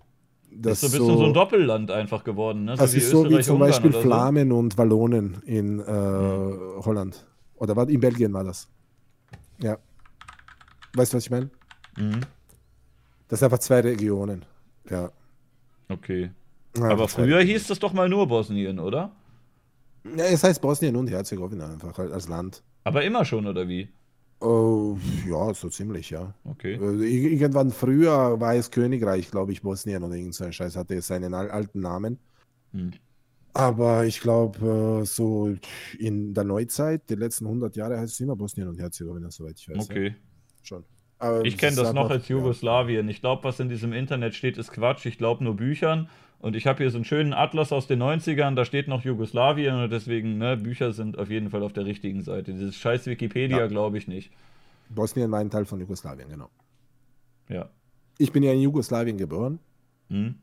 das 0.51 0.81
Das 0.81 0.83
ist 0.83 0.93
so 0.93 0.97
ein 0.99 1.01
bisschen 1.07 1.19
so, 1.19 1.25
ein 1.27 1.33
Doppelland 1.35 1.91
einfach 1.91 2.23
geworden, 2.23 2.65
ne? 2.67 2.75
Das 2.77 2.93
ist 2.95 3.09
so 3.11 3.25
wie 3.31 3.41
zum 3.41 3.55
Ungarn 3.57 3.71
Beispiel 3.71 3.91
oder 3.91 3.99
so. 4.01 4.07
Flamen 4.09 4.53
und 4.53 4.77
Wallonen 4.77 5.39
in 5.47 5.81
äh, 5.81 5.85
Holland. 6.85 7.27
Oder 7.57 7.77
war, 7.77 7.89
in 7.89 8.01
Belgien 8.01 8.33
war 8.33 8.45
das. 8.45 8.69
Ja. 9.59 9.79
Weißt 10.95 11.13
du, 11.13 11.17
was 11.17 11.25
ich 11.25 11.31
meine? 11.31 11.51
Mhm. 11.97 12.21
Das 13.29 13.39
sind 13.41 13.47
einfach 13.47 13.59
zwei 13.59 13.81
Regionen. 13.81 14.45
Ja. 14.91 15.11
Okay. 15.89 16.31
Ja, 16.77 16.85
Aber 16.91 17.09
früher 17.09 17.39
Regionen. 17.39 17.47
hieß 17.47 17.67
das 17.69 17.79
doch 17.79 17.93
mal 17.93 18.09
nur 18.09 18.27
Bosnien, 18.27 18.79
oder? 18.79 19.13
Ja, 20.17 20.25
es 20.25 20.45
heißt 20.45 20.61
Bosnien 20.61 20.97
und 20.97 21.09
Herzegowina 21.09 21.67
einfach 21.73 21.99
als 21.99 22.29
Land. 22.29 22.63
Aber 22.85 23.03
immer 23.05 23.25
schon, 23.25 23.47
oder 23.47 23.67
wie? 23.69 23.89
Oh, 24.41 24.99
ja, 25.27 25.55
so 25.55 25.71
ziemlich, 25.71 26.11
ja. 26.11 26.35
Okay. 26.45 26.75
Ir- 26.77 27.31
Irgendwann 27.33 27.71
früher 27.71 28.39
war 28.39 28.55
es 28.55 28.71
Königreich, 28.71 29.31
glaube 29.31 29.53
ich, 29.53 29.63
Bosnien 29.63 30.03
oder 30.03 30.15
irgend 30.15 30.35
so 30.35 30.45
ein 30.45 30.53
Scheiß, 30.53 30.77
hatte 30.77 30.97
es 30.97 31.07
seinen 31.07 31.33
al- 31.33 31.51
alten 31.51 31.81
Namen. 31.81 32.19
Hm. 32.73 32.91
Aber 33.55 34.05
ich 34.05 34.21
glaube, 34.21 35.01
äh, 35.03 35.07
so 35.07 35.55
in 35.99 36.35
der 36.35 36.45
Neuzeit, 36.45 37.09
die 37.09 37.15
letzten 37.15 37.47
100 37.47 37.77
Jahre 37.77 37.99
heißt 37.99 38.13
es 38.15 38.21
immer 38.21 38.35
Bosnien 38.35 38.69
und 38.69 38.81
Herzegowina, 38.81 39.31
soweit 39.31 39.59
ich 39.59 39.69
weiß. 39.69 39.77
Ja, 39.77 39.83
Okay. 39.83 40.15
schon. 40.63 40.85
Aber 41.21 41.45
Ich 41.45 41.57
kenne 41.57 41.77
das 41.77 41.93
noch 41.93 42.11
als 42.11 42.29
Jugoslawien. 42.29 43.09
Ich 43.09 43.21
glaube, 43.21 43.45
was 43.45 43.61
in 43.61 43.69
diesem 43.69 43.93
Internet 43.93 44.35
steht, 44.35 44.59
ist 44.59 44.73
Quatsch. 44.73 45.07
Ich 45.07 45.19
glaube 45.19 45.45
nur 45.45 45.55
Büchern. 45.55 46.09
Und 46.41 46.57
ich 46.57 46.67
habe 46.67 46.83
hier 46.83 46.91
so 46.91 46.99
einen 46.99 47.05
schönen 47.07 47.33
Atlas 47.33 47.73
aus 47.73 47.87
den 47.87 48.03
90ern, 48.03 48.55
da 48.55 48.67
steht 48.67 48.87
noch 48.89 49.03
Jugoslawien 49.03 49.77
und 49.85 49.91
deswegen, 49.91 50.37
ne, 50.37 50.59
Bücher 50.59 50.93
sind 50.93 51.17
auf 51.17 51.31
jeden 51.31 51.49
Fall 51.49 51.63
auf 51.63 51.73
der 51.73 51.87
richtigen 51.87 52.23
Seite. 52.23 52.53
Dieses 52.53 52.77
scheiß 52.77 53.07
Wikipedia 53.07 53.61
Ja. 53.61 53.67
glaube 53.67 53.97
ich 53.97 54.09
nicht. 54.09 54.31
Ja, 54.31 54.95
Bosnien 54.97 55.31
war 55.31 55.39
ein 55.39 55.49
Teil 55.49 55.65
von 55.65 55.81
Jugoslawien, 55.81 56.29
genau. 56.29 56.51
Ja. 57.49 57.71
Ich 58.19 58.31
bin 58.31 58.43
ja 58.43 58.53
in 58.53 58.61
Jugoslawien 58.61 59.17
geboren 59.17 59.59
Hm? 60.11 60.35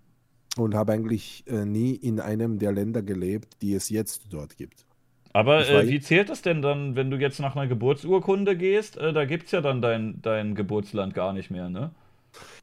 Und 0.57 0.75
habe 0.75 0.93
eigentlich 0.93 1.43
äh, 1.47 1.65
nie 1.65 1.95
in 1.95 2.19
einem 2.19 2.59
der 2.59 2.71
Länder 2.73 3.01
gelebt, 3.03 3.61
die 3.61 3.73
es 3.73 3.89
jetzt 3.89 4.27
dort 4.33 4.57
gibt. 4.57 4.85
Aber 5.33 5.69
Ich 5.69 5.69
äh, 5.69 5.88
wie 5.88 5.99
zählt 6.01 6.30
das 6.30 6.41
denn 6.41 6.61
dann, 6.61 6.95
wenn 6.95 7.09
du 7.11 7.17
jetzt 7.17 7.39
nach 7.39 7.55
einer 7.55 7.67
Geburtsurkunde 7.67 8.57
gehst? 8.57 8.97
Äh, 8.97 9.13
da 9.13 9.25
gibt 9.25 9.45
es 9.45 9.51
ja 9.51 9.61
dann 9.61 9.81
dein, 9.81 10.21
dein 10.21 10.55
Geburtsland 10.55 11.13
gar 11.13 11.33
nicht 11.33 11.51
mehr, 11.51 11.69
ne? 11.69 11.91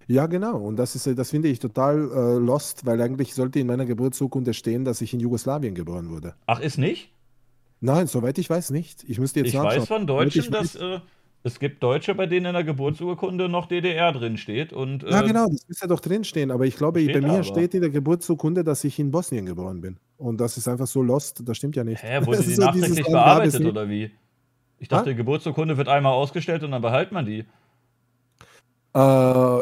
Ja, 0.06 0.26
genau. 0.26 0.56
Und 0.58 0.76
das 0.76 0.94
ist, 0.94 1.06
äh, 1.06 1.14
das 1.14 1.30
finde 1.30 1.48
ich 1.48 1.58
total 1.58 2.10
äh, 2.10 2.38
lost, 2.38 2.86
weil 2.86 3.00
eigentlich 3.00 3.34
sollte 3.34 3.60
in 3.60 3.66
meiner 3.66 3.86
Geburtsurkunde 3.86 4.54
stehen, 4.54 4.84
dass 4.84 5.00
ich 5.00 5.12
in 5.14 5.20
Jugoslawien 5.20 5.74
geboren 5.74 6.08
wurde. 6.10 6.34
Ach, 6.46 6.60
ist 6.60 6.78
nicht? 6.78 7.12
Nein, 7.80 8.06
soweit 8.08 8.38
ich 8.38 8.50
weiß 8.50 8.70
nicht. 8.70 9.04
Ich 9.08 9.18
müsste 9.20 9.40
jetzt 9.40 9.48
Ich 9.48 9.54
nachschauen. 9.54 9.82
weiß 9.82 9.86
von 9.88 10.06
Deutschen, 10.06 10.40
ich 10.44 10.50
dass 10.50 10.74
äh, 10.76 11.00
es 11.44 11.58
gibt 11.58 11.82
Deutsche, 11.82 12.14
bei 12.14 12.26
denen 12.26 12.46
in 12.46 12.52
der 12.52 12.64
Geburtsurkunde 12.64 13.48
noch 13.48 13.66
DDR 13.66 14.12
drin 14.12 14.36
steht. 14.36 14.72
Und, 14.72 15.04
Ja, 15.04 15.22
äh, 15.22 15.26
genau, 15.26 15.46
das 15.46 15.66
müsste 15.68 15.86
doch 15.86 16.00
drinstehen. 16.00 16.50
Aber 16.50 16.66
ich 16.66 16.76
glaube, 16.76 17.04
bei 17.06 17.20
mir 17.20 17.28
aber. 17.28 17.44
steht 17.44 17.74
in 17.74 17.80
der 17.80 17.90
Geburtsurkunde, 17.90 18.64
dass 18.64 18.84
ich 18.84 18.98
in 18.98 19.10
Bosnien 19.10 19.46
geboren 19.46 19.80
bin. 19.80 19.98
Und 20.16 20.40
das 20.40 20.56
ist 20.56 20.66
einfach 20.66 20.86
so 20.86 21.02
lost. 21.02 21.48
Das 21.48 21.56
stimmt 21.56 21.76
ja 21.76 21.84
nicht. 21.84 22.02
Hä, 22.02 22.24
wurde 22.26 22.42
die 22.42 22.54
so 22.54 22.62
nachträglich 22.62 23.06
bearbeitet 23.06 23.64
oder 23.64 23.88
wie? 23.88 24.10
Ich 24.80 24.88
dachte, 24.88 25.10
die 25.10 25.16
Geburtsurkunde 25.16 25.76
wird 25.76 25.88
einmal 25.88 26.12
ausgestellt 26.12 26.62
und 26.62 26.70
dann 26.70 26.82
behält 26.82 27.12
man 27.12 27.24
die. 27.24 27.44
Äh, 28.94 29.58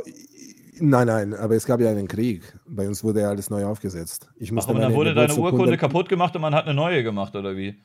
nein, 0.81 1.07
nein, 1.07 1.35
aber 1.35 1.57
es 1.57 1.67
gab 1.67 1.81
ja 1.81 1.91
einen 1.91 2.09
Krieg. 2.09 2.55
Bei 2.67 2.87
uns 2.87 3.03
wurde 3.03 3.21
ja 3.21 3.31
alles 3.31 3.51
neu 3.51 3.65
aufgesetzt. 3.65 4.31
Ich 4.37 4.51
Ach, 4.51 4.55
musste 4.55 4.73
und 4.73 4.81
dann 4.81 4.95
wurde 4.95 5.15
deine 5.15 5.35
Urkunde 5.35 5.77
kaputt 5.77 6.09
gemacht 6.09 6.35
und 6.37 6.43
man 6.43 6.55
hat 6.55 6.67
eine 6.67 6.75
neue 6.75 7.03
gemacht, 7.03 7.35
oder 7.35 7.57
wie? 7.57 7.77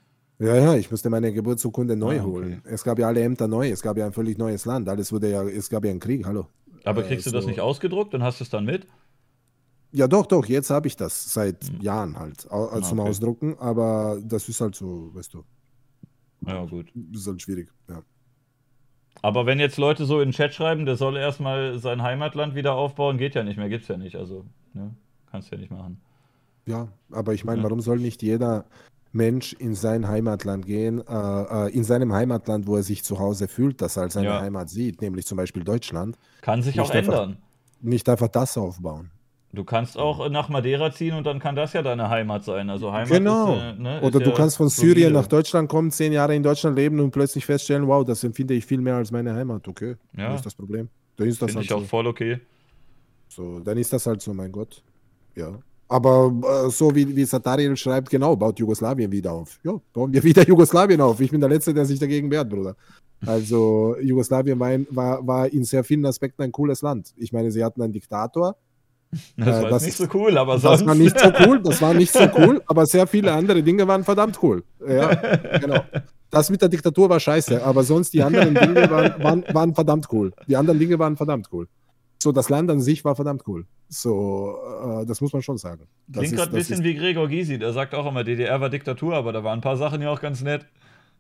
Ja, 0.41 0.55
ja, 0.55 0.75
ich 0.75 0.89
musste 0.89 1.09
meine 1.09 1.31
Geburtsurkunde 1.31 1.95
neu 1.95 2.15
Ah, 2.17 2.21
okay. 2.23 2.31
holen. 2.31 2.61
Es 2.65 2.83
gab 2.83 2.97
ja 2.97 3.07
alle 3.07 3.21
Ämter 3.21 3.47
neu. 3.47 3.69
Es 3.69 3.81
gab 3.81 3.95
ja 3.97 4.05
ein 4.07 4.11
völlig 4.13 4.37
neues 4.39 4.65
Land. 4.65 4.89
Alles 4.89 5.11
wurde 5.11 5.29
ja, 5.29 5.43
es 5.43 5.69
gab 5.69 5.85
ja 5.85 5.91
einen 5.91 5.99
Krieg. 5.99 6.25
Hallo. 6.25 6.47
Aber 6.83 7.03
Äh, 7.05 7.07
kriegst 7.09 7.27
du 7.27 7.31
das 7.31 7.43
so- 7.43 7.49
nicht 7.49 7.59
ausgedruckt 7.59 8.15
und 8.15 8.23
hast 8.23 8.41
es 8.41 8.49
dann 8.49 8.65
mit? 8.65 8.87
Ja, 9.91 10.07
doch, 10.07 10.25
doch. 10.25 10.45
Jetzt 10.45 10.69
habe 10.71 10.87
ich 10.87 10.95
das 10.95 11.31
seit 11.33 11.71
Jahren 11.83 12.17
halt 12.17 12.47
Ah, 12.49 12.81
zum 12.81 12.99
okay. 12.99 13.09
Ausdrucken. 13.09 13.55
Aber 13.59 14.19
das 14.23 14.49
ist 14.49 14.59
halt 14.61 14.73
so, 14.73 15.11
weißt 15.13 15.33
du, 15.33 15.43
Ja, 16.47 16.65
gut. 16.65 16.91
ist 17.13 17.27
halt 17.27 17.41
schwierig. 17.41 17.69
Ja. 17.87 18.01
Aber 19.21 19.45
wenn 19.45 19.59
jetzt 19.59 19.77
Leute 19.77 20.05
so 20.05 20.21
in 20.21 20.29
den 20.29 20.33
Chat 20.33 20.55
schreiben, 20.55 20.85
der 20.87 20.95
soll 20.95 21.17
erstmal 21.17 21.77
sein 21.77 22.01
Heimatland 22.01 22.55
wieder 22.55 22.73
aufbauen, 22.73 23.17
geht 23.19 23.35
ja 23.35 23.43
nicht 23.43 23.57
mehr, 23.57 23.69
gibt's 23.69 23.89
ja 23.89 23.97
nicht. 23.97 24.15
Also, 24.15 24.45
ne? 24.73 24.95
Kannst 25.29 25.51
ja 25.51 25.57
nicht 25.57 25.69
machen. 25.71 26.01
Ja, 26.65 26.87
aber 27.11 27.33
ich 27.33 27.43
meine, 27.43 27.59
Ja. 27.59 27.63
warum 27.65 27.81
soll 27.81 27.99
nicht 27.99 28.23
jeder 28.23 28.65
Mensch 29.14 29.53
in 29.53 29.75
sein 29.75 30.07
Heimatland 30.07 30.65
gehen, 30.65 31.01
äh, 31.07 31.67
äh, 31.67 31.69
in 31.75 31.83
seinem 31.83 32.14
Heimatland, 32.14 32.65
wo 32.67 32.77
er 32.77 32.83
sich 32.83 33.03
zu 33.03 33.19
Hause 33.19 33.48
fühlt, 33.48 33.81
das 33.81 33.98
er 33.98 34.03
als 34.03 34.14
seine 34.14 34.27
Ja. 34.27 34.41
Heimat 34.41 34.69
sieht, 34.69 35.01
nämlich 35.01 35.25
zum 35.25 35.38
Beispiel 35.38 35.64
Deutschland, 35.64 36.17
Kann 36.41 36.61
sich 36.61 36.80
auch 36.80 36.90
einfach- 36.90 37.14
ändern. 37.23 37.38
nicht 37.81 38.07
einfach 38.07 38.30
das 38.30 38.57
aufbauen. 38.57 39.11
Du 39.53 39.65
kannst 39.65 39.98
auch 39.98 40.30
nach 40.30 40.48
Madeira 40.48 40.93
ziehen 40.93 41.14
und 41.14 41.25
dann 41.25 41.40
kann 41.40 41.57
das 41.57 41.73
ja 41.73 41.81
deine 41.81 42.07
Heimat 42.09 42.45
sein. 42.45 42.69
Also 42.69 42.93
Heimat 42.93 43.09
Genau. 43.09 43.53
ist, 43.56 43.61
äh, 43.61 43.73
ne, 43.73 43.99
Oder 44.01 44.19
ist 44.19 44.25
du 44.25 44.30
ja 44.30 44.35
kannst 44.38 44.56
von 44.56 44.69
solide. 44.69 44.93
Syrien 45.01 45.14
nach 45.14 45.27
Deutschland 45.27 45.67
kommen, 45.67 45.91
zehn 45.91 46.14
Jahre 46.14 46.33
in 46.33 46.41
Deutschland 46.43 46.77
leben 46.77 47.01
und 47.01 47.11
plötzlich 47.11 47.45
feststellen, 47.45 47.85
wow, 47.85 48.06
das 48.06 48.23
empfinde 48.23 48.53
ich 48.53 48.65
viel 48.65 48.80
mehr 48.80 48.95
als 48.95 49.11
meine 49.11 49.33
Heimat. 49.33 49.67
Okay, 49.67 49.95
Ja. 50.15 50.31
wo 50.31 50.35
ist 50.35 50.45
das 50.45 50.56
Problem? 50.56 50.88
Dann 51.17 51.27
ist 51.27 51.41
das 51.41 51.53
halt 51.53 51.65
ich 51.65 51.73
auch 51.73 51.81
so. 51.81 51.85
voll 51.85 52.07
okay. 52.07 52.40
so. 53.27 53.59
Dann 53.59 53.77
ist 53.77 53.91
das 53.91 54.06
halt 54.06 54.22
so, 54.22 54.33
mein 54.33 54.53
Gott. 54.53 54.81
Ja. 55.35 55.59
Aber 55.91 56.31
äh, 56.67 56.69
so 56.69 56.95
wie, 56.95 57.13
wie 57.15 57.25
Satariel 57.25 57.75
schreibt, 57.75 58.09
genau, 58.09 58.33
baut 58.37 58.57
Jugoslawien 58.57 59.11
wieder 59.11 59.33
auf. 59.33 59.59
Ja, 59.61 59.73
bauen 59.91 60.13
wir 60.13 60.23
wieder 60.29 60.47
Jugoslawien 60.47 61.01
auf. 61.01 61.19
Ich 61.19 61.31
bin 61.31 61.41
der 61.41 61.49
Letzte, 61.49 61.73
der 61.73 61.85
sich 61.85 61.99
dagegen 61.99 62.31
wehrt, 62.31 62.49
Bruder. 62.49 62.75
Also 63.25 63.97
Jugoslawien 64.01 64.57
war, 64.57 64.67
ein, 64.69 64.87
war, 64.89 65.25
war 65.27 65.47
in 65.51 65.65
sehr 65.65 65.83
vielen 65.83 66.05
Aspekten 66.05 66.43
ein 66.43 66.51
cooles 66.53 66.81
Land. 66.81 67.13
Ich 67.17 67.33
meine, 67.33 67.51
sie 67.51 67.61
hatten 67.63 67.81
einen 67.81 67.91
Diktator. 67.91 68.55
Das 69.35 69.59
Äh, 69.59 69.63
war 69.63 69.69
das 69.69 69.83
nicht 69.85 69.97
so 69.97 70.05
cool, 70.13 70.37
aber 70.37 70.53
Das 70.53 70.61
sonst. 70.61 70.85
war 70.85 70.95
nicht 70.95 71.19
so 71.19 71.29
cool, 71.45 71.61
das 71.61 71.81
war 71.81 71.93
nicht 71.93 72.13
so 72.13 72.21
cool, 72.37 72.61
aber 72.67 72.85
sehr 72.85 73.05
viele 73.05 73.33
andere 73.33 73.61
Dinge 73.61 73.85
waren 73.85 74.05
verdammt 74.05 74.41
cool. 74.41 74.63
Ja, 74.87 75.13
genau. 75.59 75.81
Das 76.29 76.49
mit 76.49 76.61
der 76.61 76.69
Diktatur 76.69 77.09
war 77.09 77.19
scheiße, 77.19 77.61
aber 77.61 77.83
sonst 77.83 78.13
die 78.13 78.23
anderen 78.23 78.55
Dinge 78.55 78.89
waren, 78.89 79.21
waren, 79.21 79.43
waren 79.53 79.75
verdammt 79.75 80.07
cool. 80.13 80.31
Die 80.47 80.55
anderen 80.55 80.79
Dinge 80.79 80.97
waren 80.97 81.17
verdammt 81.17 81.49
cool. 81.51 81.67
So, 82.22 82.32
das 82.32 82.50
Land 82.50 82.69
an 82.69 82.80
sich 82.80 83.03
war 83.03 83.16
verdammt 83.16 83.41
cool. 83.48 83.66
So, 83.90 84.56
äh, 85.01 85.08
das 85.08 85.22
muss 85.22 85.33
man 85.33 85.41
schon 85.41 85.58
sagen. 85.58 85.88
Das 86.08 86.22
Klingt 86.22 86.35
gerade 86.35 86.51
ein 86.51 86.56
bisschen 86.56 86.75
ist, 86.75 86.83
wie 86.83 86.93
Gregor 86.93 87.27
Gysi, 87.27 87.58
der 87.58 87.74
sagt 87.74 87.95
auch 87.95 88.06
immer, 88.06 88.24
DDR 88.24 88.61
war 88.61 88.69
Diktatur, 88.69 89.16
aber 89.16 89.33
da 89.33 89.43
waren 89.43 89.58
ein 89.58 89.61
paar 89.61 89.75
Sachen 89.75 90.03
ja 90.03 90.11
auch 90.11 90.22
ganz 90.22 90.43
nett. 90.43 90.67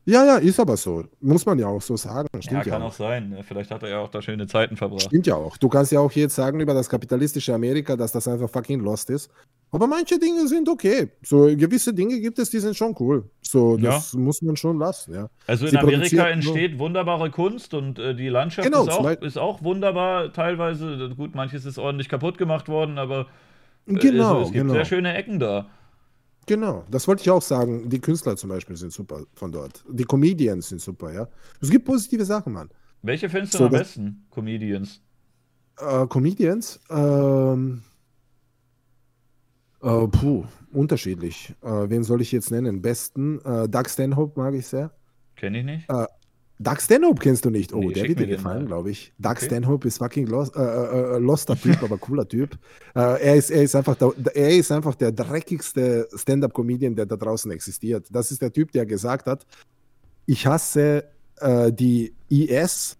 Ja, 0.05 0.23
ja, 0.23 0.37
ist 0.37 0.59
aber 0.59 0.77
so. 0.77 1.03
Muss 1.19 1.43
man 1.43 1.57
ja 1.57 1.65
auch 1.65 1.81
so 1.81 1.97
sagen. 1.97 2.27
Ja, 2.35 2.41
Stimmt 2.43 2.65
ja, 2.67 2.73
kann 2.73 2.83
auch. 2.83 2.89
auch 2.89 2.93
sein. 2.93 3.35
Vielleicht 3.47 3.71
hat 3.71 3.81
er 3.81 3.89
ja 3.89 3.99
auch 3.99 4.09
da 4.09 4.21
schöne 4.21 4.45
Zeiten 4.45 4.77
verbracht. 4.77 5.01
Stimmt 5.01 5.25
ja 5.25 5.35
auch. 5.35 5.57
Du 5.57 5.69
kannst 5.69 5.91
ja 5.91 5.99
auch 5.99 6.11
jetzt 6.11 6.35
sagen 6.35 6.59
über 6.59 6.75
das 6.75 6.87
kapitalistische 6.87 7.55
Amerika, 7.55 7.95
dass 7.95 8.11
das 8.11 8.27
einfach 8.27 8.49
fucking 8.49 8.79
lost 8.81 9.09
ist. 9.09 9.31
Aber 9.71 9.87
manche 9.87 10.19
Dinge 10.19 10.47
sind 10.47 10.69
okay. 10.69 11.09
So 11.23 11.45
gewisse 11.55 11.93
Dinge 11.95 12.19
gibt 12.19 12.37
es, 12.37 12.51
die 12.51 12.59
sind 12.59 12.75
schon 12.75 12.95
cool. 12.99 13.27
So, 13.51 13.75
das 13.75 14.13
muss 14.13 14.41
man 14.41 14.55
schon 14.55 14.79
lassen, 14.79 15.13
ja. 15.13 15.29
Also 15.45 15.65
in 15.65 15.71
Sie 15.71 15.77
Amerika 15.77 16.29
entsteht 16.29 16.79
wunderbare 16.79 17.29
Kunst 17.31 17.73
und 17.73 17.99
äh, 17.99 18.15
die 18.15 18.29
Landschaft 18.29 18.65
Genau, 18.65 18.83
ist, 18.83 18.89
auch, 18.89 19.09
ist 19.21 19.37
auch 19.37 19.61
wunderbar 19.61 20.31
teilweise. 20.31 21.09
Gut, 21.17 21.35
manches 21.35 21.65
ist 21.65 21.77
ordentlich 21.77 22.07
kaputt 22.07 22.37
gemacht 22.37 22.69
worden, 22.69 22.97
aber 22.97 23.27
äh, 23.87 23.95
Genau, 23.95 24.35
also, 24.35 24.39
es 24.43 24.51
gibt 24.53 24.61
genau. 24.63 24.73
sehr 24.73 24.85
schöne 24.85 25.13
Ecken 25.15 25.39
da. 25.39 25.67
Genau, 26.47 26.85
das 26.89 27.09
wollte 27.09 27.23
ich 27.23 27.29
auch 27.29 27.41
sagen. 27.41 27.89
Die 27.89 27.99
Künstler 27.99 28.37
zum 28.37 28.49
Beispiel 28.49 28.77
sind 28.77 28.93
super 28.93 29.23
von 29.33 29.51
dort. 29.51 29.83
Die 29.89 30.05
Comedians 30.05 30.69
sind 30.69 30.79
super, 30.79 31.11
ja. 31.13 31.27
Es 31.59 31.69
gibt 31.69 31.83
positive 31.83 32.23
Sachen, 32.23 32.53
Mann. 32.53 32.69
Welche 33.01 33.29
findest 33.29 33.53
du 33.53 33.57
So, 33.57 33.65
am 33.65 33.71
besten? 33.71 34.27
Comedians. 34.31 35.01
Äh, 35.77 36.07
Comedians, 36.07 36.79
ähm, 36.89 37.83
äh, 39.81 40.07
puh, 40.07 40.45
unterschiedlich. 40.71 41.53
Äh, 41.61 41.89
wen 41.89 42.03
soll 42.03 42.21
ich 42.21 42.31
jetzt 42.31 42.51
nennen? 42.51 42.81
Besten, 42.81 43.39
äh, 43.43 43.67
Doug 43.67 43.87
Stanhope 43.87 44.39
mag 44.39 44.53
ich 44.53 44.67
sehr. 44.67 44.91
Kenne 45.35 45.59
ich 45.59 45.65
nicht. 45.65 45.89
Äh, 45.89 46.05
Doug 46.59 46.79
Stanhope 46.79 47.19
kennst 47.19 47.43
du 47.43 47.49
nicht. 47.49 47.73
Oh, 47.73 47.79
Nee, 47.79 47.93
der 47.93 48.07
wird 48.07 48.19
dir 48.19 48.27
gefallen, 48.27 48.67
glaube 48.67 48.91
ich. 48.91 49.13
Doug 49.17 49.31
Okay. 49.31 49.45
Stanhope 49.45 49.87
ist 49.87 49.97
fucking 49.97 50.27
lost, 50.27 50.55
äh, 50.55 50.61
äh, 50.61 51.15
äh, 51.15 51.17
loster 51.17 51.55
Typ, 51.59 51.81
aber 51.81 51.97
cooler 51.97 52.27
Typ. 52.27 52.57
Äh, 52.93 52.99
er, 52.99 53.35
ist, 53.35 53.49
er, 53.49 53.63
ist 53.63 53.75
einfach 53.75 53.95
der, 53.95 54.13
er 54.35 54.49
ist 54.55 54.71
einfach 54.71 54.93
der 54.93 55.11
dreckigste 55.11 56.07
Stand-up-Comedian, 56.13 56.95
der 56.95 57.07
da 57.07 57.15
draußen 57.15 57.51
existiert. 57.51 58.07
Das 58.11 58.31
ist 58.31 58.41
der 58.41 58.53
Typ, 58.53 58.71
der 58.71 58.85
gesagt 58.85 59.27
hat, 59.27 59.45
ich 60.25 60.45
hasse 60.45 61.05
die 61.71 62.13
IS, 62.29 62.99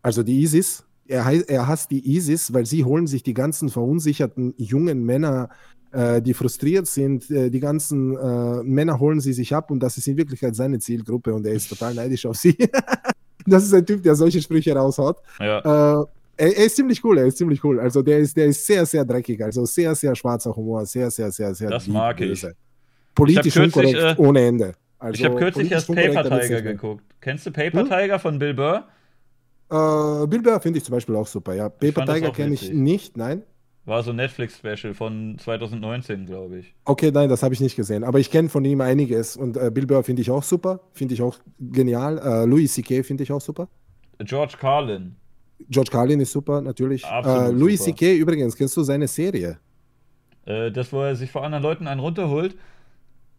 also 0.00 0.22
die 0.22 0.40
ISIS. 0.40 0.82
Er, 1.06 1.26
er 1.46 1.68
hasst 1.68 1.90
die 1.90 2.16
ISIS, 2.16 2.54
weil 2.54 2.64
sie 2.64 2.84
holen 2.84 3.06
sich 3.06 3.22
die 3.22 3.34
ganzen 3.34 3.68
verunsicherten 3.68 4.54
jungen 4.56 5.04
Männer, 5.04 5.50
äh, 5.96 6.20
die 6.20 6.34
frustriert 6.34 6.86
sind. 6.86 7.30
Äh, 7.30 7.50
die 7.50 7.60
ganzen 7.60 8.16
äh, 8.16 8.62
Männer 8.62 9.00
holen 9.00 9.20
sie 9.20 9.32
sich 9.32 9.54
ab 9.54 9.70
und 9.70 9.80
das 9.80 9.96
ist 9.96 10.06
in 10.06 10.16
Wirklichkeit 10.16 10.54
seine 10.54 10.78
Zielgruppe 10.78 11.32
und 11.32 11.46
er 11.46 11.54
ist 11.54 11.68
total 11.68 11.94
neidisch 11.94 12.26
auf 12.26 12.36
sie. 12.36 12.56
das 13.46 13.64
ist 13.64 13.72
ein 13.72 13.86
Typ, 13.86 14.02
der 14.02 14.14
solche 14.14 14.42
Sprüche 14.42 14.74
raushaut. 14.74 15.16
Ja. 15.40 15.58
Äh, 16.02 16.06
er, 16.38 16.56
er 16.58 16.66
ist 16.66 16.76
ziemlich 16.76 17.02
cool, 17.02 17.16
er 17.18 17.26
ist 17.26 17.38
ziemlich 17.38 17.64
cool. 17.64 17.80
Also 17.80 18.02
der 18.02 18.18
ist, 18.18 18.36
der 18.36 18.46
ist 18.46 18.66
sehr, 18.66 18.84
sehr 18.84 19.04
dreckig, 19.06 19.42
also 19.42 19.64
sehr, 19.64 19.94
sehr 19.94 20.14
schwarzer 20.14 20.54
Humor, 20.54 20.84
sehr, 20.84 21.10
sehr, 21.10 21.32
sehr, 21.32 21.54
sehr 21.54 21.70
Das 21.70 21.86
mag 21.86 22.20
ich. 22.20 22.28
böse. 22.28 22.54
Politisch 23.14 23.46
Ich 23.46 23.56
hab 23.56 23.72
kürzlich, 23.72 23.96
unkorrekt 23.96 24.18
ohne 24.18 24.40
Ende. 24.46 24.74
Also, 24.98 25.18
ich 25.18 25.24
habe 25.24 25.36
kürzlich 25.36 25.70
politisch 25.70 25.94
erst 25.94 26.14
Paper 26.14 26.40
Tiger 26.40 26.62
geguckt. 26.62 27.04
Kennst 27.22 27.46
du 27.46 27.50
Paper 27.50 27.80
Hm? 27.80 27.88
Tiger 27.88 28.18
von 28.18 28.38
Bill 28.38 28.52
Burr? 28.52 28.84
Äh, 29.70 30.26
Bill 30.26 30.42
Burr 30.42 30.60
finde 30.60 30.78
ich 30.78 30.84
zum 30.84 30.92
Beispiel 30.92 31.16
auch 31.16 31.26
super, 31.26 31.54
ja. 31.54 31.70
Paper 31.70 32.04
Tiger 32.04 32.30
kenne 32.32 32.52
ich 32.54 32.70
nicht, 32.70 33.16
nein. 33.16 33.42
War 33.86 34.02
so 34.02 34.10
ein 34.10 34.16
Netflix-Special 34.16 34.94
von 34.94 35.38
2019, 35.38 36.26
glaube 36.26 36.58
ich. 36.58 36.74
Okay, 36.84 37.10
nein, 37.12 37.28
das 37.28 37.42
habe 37.44 37.54
ich 37.54 37.60
nicht 37.60 37.76
gesehen. 37.76 38.02
Aber 38.02 38.18
ich 38.18 38.30
kenne 38.32 38.48
von 38.48 38.64
ihm 38.64 38.80
einiges. 38.80 39.36
Und 39.36 39.56
äh, 39.56 39.70
Bill 39.72 39.86
Burr 39.86 40.02
finde 40.02 40.22
ich 40.22 40.30
auch 40.30 40.42
super, 40.42 40.80
finde 40.92 41.14
ich 41.14 41.22
auch 41.22 41.38
genial. 41.60 42.18
Äh, 42.18 42.44
Louis 42.46 42.74
C.K. 42.74 43.04
finde 43.04 43.22
ich 43.22 43.30
auch 43.30 43.40
super. 43.40 43.68
George 44.18 44.54
Carlin. 44.58 45.14
George 45.70 45.90
Carlin 45.90 46.18
ist 46.20 46.32
super, 46.32 46.60
natürlich. 46.60 47.04
Absolut 47.06 47.48
Äh, 47.48 47.52
Louis. 47.52 47.80
C.K. 47.82 48.16
übrigens, 48.16 48.56
kennst 48.56 48.76
du 48.76 48.82
seine 48.82 49.06
Serie? 49.06 49.58
Äh, 50.46 50.72
das, 50.72 50.92
wo 50.92 51.02
er 51.02 51.14
sich 51.14 51.30
vor 51.30 51.44
anderen 51.44 51.62
Leuten 51.62 51.86
einen 51.86 52.00
runterholt. 52.00 52.56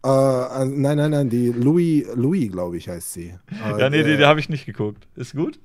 Äh, 0.04 0.08
äh, 0.08 0.64
nein, 0.64 0.96
nein, 0.96 1.10
nein, 1.10 1.28
die 1.28 1.48
Louis, 1.50 2.06
Louis, 2.14 2.50
glaube 2.50 2.78
ich, 2.78 2.88
heißt 2.88 3.12
sie. 3.12 3.34
Äh, 3.50 3.80
Ja, 3.80 3.90
nee, 3.90 4.02
die, 4.02 4.16
die 4.16 4.24
habe 4.24 4.40
ich 4.40 4.48
nicht 4.48 4.64
geguckt. 4.64 5.06
Ist 5.14 5.34
gut? 5.36 5.60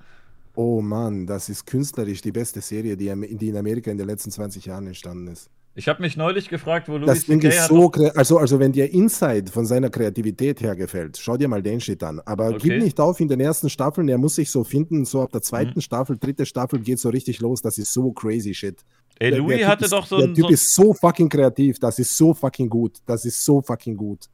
Oh 0.55 0.81
Mann, 0.81 1.25
das 1.25 1.49
ist 1.49 1.65
künstlerisch 1.65 2.21
die 2.21 2.31
beste 2.31 2.61
Serie, 2.61 2.95
die, 2.95 3.07
in 3.07 3.57
Amerika 3.57 3.89
in 3.91 3.97
den 3.97 4.07
letzten 4.07 4.29
20 4.31 4.65
Jahren 4.65 4.85
entstanden 4.87 5.27
ist. 5.27 5.49
Ich 5.75 5.87
habe 5.87 6.03
mich 6.03 6.15
neulich 6.15 6.49
gefragt, 6.49 6.87
wo 6.87 6.99
Das 6.99 7.25
Louis 7.27 7.41
C.K. 7.41 7.67
so, 7.67 7.91
also, 8.13 8.37
also 8.37 8.59
wenn 8.59 8.71
dir 8.71 8.91
Inside 8.93 9.51
von 9.51 9.65
seiner 9.65 9.89
Kreativität 9.89 10.61
her 10.61 10.75
gefällt, 10.75 11.17
schau 11.17 11.35
dir 11.35 11.47
mal 11.47 11.63
den 11.63 11.81
Shit 11.81 12.03
an. 12.03 12.19
Aber 12.25 12.49
Okay. 12.49 12.57
gib 12.69 12.83
nicht 12.83 12.99
auf 12.99 13.19
in 13.19 13.27
den 13.27 13.39
ersten 13.39 13.71
Staffeln, 13.71 14.07
er 14.07 14.19
muss 14.19 14.35
sich 14.35 14.51
so 14.51 14.63
finden, 14.63 15.03
so 15.05 15.23
ab 15.23 15.31
der 15.31 15.39
Mhm. 15.39 15.43
zweiten 15.45 15.81
Staffel, 15.81 16.17
dritte 16.19 16.45
Staffel 16.45 16.79
geht 16.79 16.99
so 16.99 17.09
richtig 17.09 17.39
los, 17.39 17.63
das 17.63 17.79
ist 17.79 17.91
so 17.91 18.11
crazy 18.11 18.53
Shit. 18.53 18.81
Ey, 19.17 19.31
Der- 19.31 19.39
Louis 19.39 19.57
der 19.57 19.67
hatte 19.67 19.85
ist, 19.85 19.93
doch 19.93 20.05
so 20.05 20.17
Der. 20.19 20.27
Typ 20.35 20.45
So, 20.45 20.49
ist 20.51 20.75
so 20.75 20.93
fucking 20.93 21.29
kreativ, 21.29 21.79
das 21.79 21.97
ist 21.97 22.15
so 22.15 22.35
fucking 22.35 22.69
gut, 22.69 22.97
das 23.07 23.25
ist 23.25 23.43
so 23.43 23.59
fucking 23.61 23.97
gut. 23.97 24.25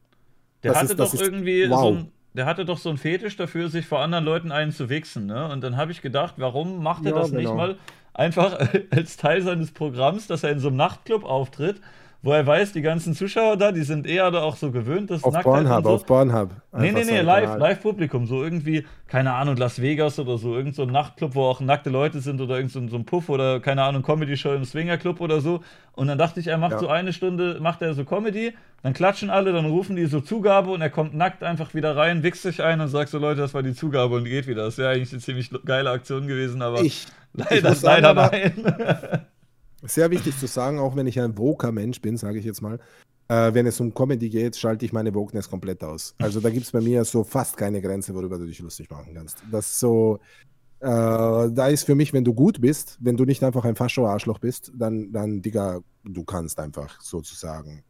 der 0.62 0.72
das 0.72 0.82
hatte 0.82 0.92
ist- 0.92 0.98
doch 1.00 1.14
ist- 1.14 1.22
irgendwie 1.22 1.70
wow. 1.70 1.80
so 1.80 1.88
ein. 2.00 2.12
Der 2.34 2.46
hatte 2.46 2.64
doch 2.64 2.78
so 2.78 2.88
einen 2.88 2.98
Fetisch 2.98 3.36
dafür, 3.36 3.68
sich 3.68 3.86
vor 3.86 4.00
anderen 4.00 4.24
Leuten 4.24 4.52
einen 4.52 4.72
zu 4.72 4.88
wichsen, 4.88 5.26
ne? 5.26 5.48
Und 5.50 5.62
dann 5.62 5.76
habe 5.76 5.90
ich 5.92 6.00
gedacht, 6.00 6.34
warum 6.36 6.82
macht 6.82 7.04
er 7.04 7.12
Ja, 7.12 7.18
das 7.18 7.32
nicht 7.32 7.44
genau. 7.44 7.56
mal 7.56 7.76
einfach 8.14 8.58
als 8.90 9.16
Teil 9.16 9.42
seines 9.42 9.72
Programms, 9.72 10.26
dass 10.28 10.44
er 10.44 10.50
in 10.50 10.60
so 10.60 10.68
einem 10.68 10.76
Nachtclub 10.76 11.24
auftritt, 11.24 11.80
wo 12.22 12.32
er 12.32 12.46
weiß, 12.46 12.72
die 12.72 12.82
ganzen 12.82 13.14
Zuschauer 13.14 13.56
da, 13.56 13.72
die 13.72 13.82
sind 13.82 14.06
eher 14.06 14.30
da 14.30 14.42
auch 14.42 14.56
so 14.56 14.70
gewöhnt, 14.70 15.10
dass 15.10 15.24
Auf 15.24 15.32
Nacktheit 15.32 15.64
Pornhub, 15.64 15.84
so. 15.84 15.90
auf 15.90 16.04
Pornhub. 16.06 16.50
Nee, 16.76 16.92
nee, 16.92 17.04
nee, 17.04 17.20
live, 17.20 17.44
Kanal. 17.44 17.58
Live-Publikum, 17.58 18.26
so 18.26 18.42
irgendwie, 18.44 18.84
keine 19.06 19.32
Ahnung, 19.32 19.56
Las 19.56 19.80
Vegas 19.80 20.18
oder 20.18 20.36
so, 20.36 20.54
irgend 20.54 20.74
so 20.74 20.82
ein 20.82 20.90
Nachtclub, 20.90 21.34
wo 21.34 21.44
auch 21.44 21.60
nackte 21.60 21.88
Leute 21.88 22.20
sind 22.20 22.40
oder 22.40 22.56
irgend 22.56 22.72
so 22.72 22.78
ein, 22.78 22.88
so 22.90 22.96
ein 22.96 23.06
Puff 23.06 23.30
oder, 23.30 23.60
keine 23.60 23.82
Ahnung, 23.84 24.02
Comedy-Show 24.02 24.52
im 24.52 24.64
Swingerclub 24.64 25.20
oder 25.20 25.40
so. 25.40 25.60
Und 25.92 26.08
dann 26.08 26.18
dachte 26.18 26.40
ich, 26.40 26.48
er 26.48 26.58
macht 26.58 26.72
Ja. 26.72 26.78
so 26.80 26.88
eine 26.88 27.12
Stunde, 27.14 27.58
macht 27.60 27.80
er 27.80 27.94
so 27.94 28.04
Comedy, 28.04 28.52
dann 28.82 28.92
klatschen 28.92 29.30
alle, 29.30 29.52
dann 29.52 29.64
rufen 29.66 29.96
die 29.96 30.06
so 30.06 30.20
Zugabe 30.20 30.70
und 30.70 30.82
er 30.82 30.90
kommt 30.90 31.14
nackt 31.14 31.42
einfach 31.42 31.72
wieder 31.74 31.96
rein, 31.96 32.22
wichst 32.22 32.42
sich 32.42 32.62
ein 32.62 32.80
und 32.80 32.88
sagt 32.88 33.08
so, 33.10 33.18
Leute, 33.18 33.40
das 33.40 33.54
war 33.54 33.62
die 33.62 33.74
Zugabe 33.74 34.16
und 34.16 34.24
geht 34.24 34.46
wieder. 34.46 34.64
Das 34.64 34.76
wäre 34.78 34.90
eigentlich 34.90 35.12
eine 35.12 35.22
ziemlich 35.22 35.50
geile 35.64 35.90
Aktion 35.90 36.26
gewesen, 36.26 36.60
aber 36.60 36.80
Ich, 36.82 37.06
leider, 37.32 37.74
sagen, 37.74 38.02
leider 38.02 38.30
nein. 38.30 39.26
Sehr 39.82 40.10
wichtig 40.10 40.38
zu 40.38 40.46
sagen, 40.46 40.78
auch 40.78 40.96
wenn 40.96 41.06
ich 41.06 41.18
ein 41.20 41.36
woker 41.38 41.72
Mensch 41.72 42.00
bin, 42.00 42.16
sage 42.16 42.38
ich 42.38 42.44
jetzt 42.44 42.60
mal, 42.60 42.78
äh, 43.28 43.54
wenn 43.54 43.66
es 43.66 43.80
um 43.80 43.94
Comedy 43.94 44.28
geht, 44.28 44.56
schalte 44.56 44.84
ich 44.84 44.92
meine 44.92 45.14
Wokeness 45.14 45.48
komplett 45.48 45.82
aus. 45.84 46.14
Also 46.18 46.40
da 46.40 46.50
gibt 46.50 46.66
es 46.66 46.72
bei 46.72 46.80
mir 46.80 47.04
so 47.04 47.24
fast 47.24 47.56
keine 47.56 47.80
Grenze, 47.80 48.14
worüber 48.14 48.38
du 48.38 48.46
dich 48.46 48.58
lustig 48.58 48.90
machen 48.90 49.14
kannst. 49.14 49.38
Das 49.50 49.78
so, 49.78 50.18
äh, 50.80 50.86
da 50.86 51.68
ist 51.68 51.84
für 51.84 51.94
mich, 51.94 52.12
wenn 52.12 52.24
du 52.24 52.34
gut 52.34 52.60
bist, 52.60 52.98
wenn 53.00 53.16
du 53.16 53.24
nicht 53.24 53.42
einfach 53.44 53.64
ein 53.64 53.76
Fascho-Arschloch 53.76 54.38
bist, 54.38 54.72
dann, 54.74 55.12
dann, 55.12 55.40
Digga, 55.42 55.80
du 56.04 56.24
kannst 56.24 56.58
einfach 56.58 57.00
sozusagen 57.00 57.84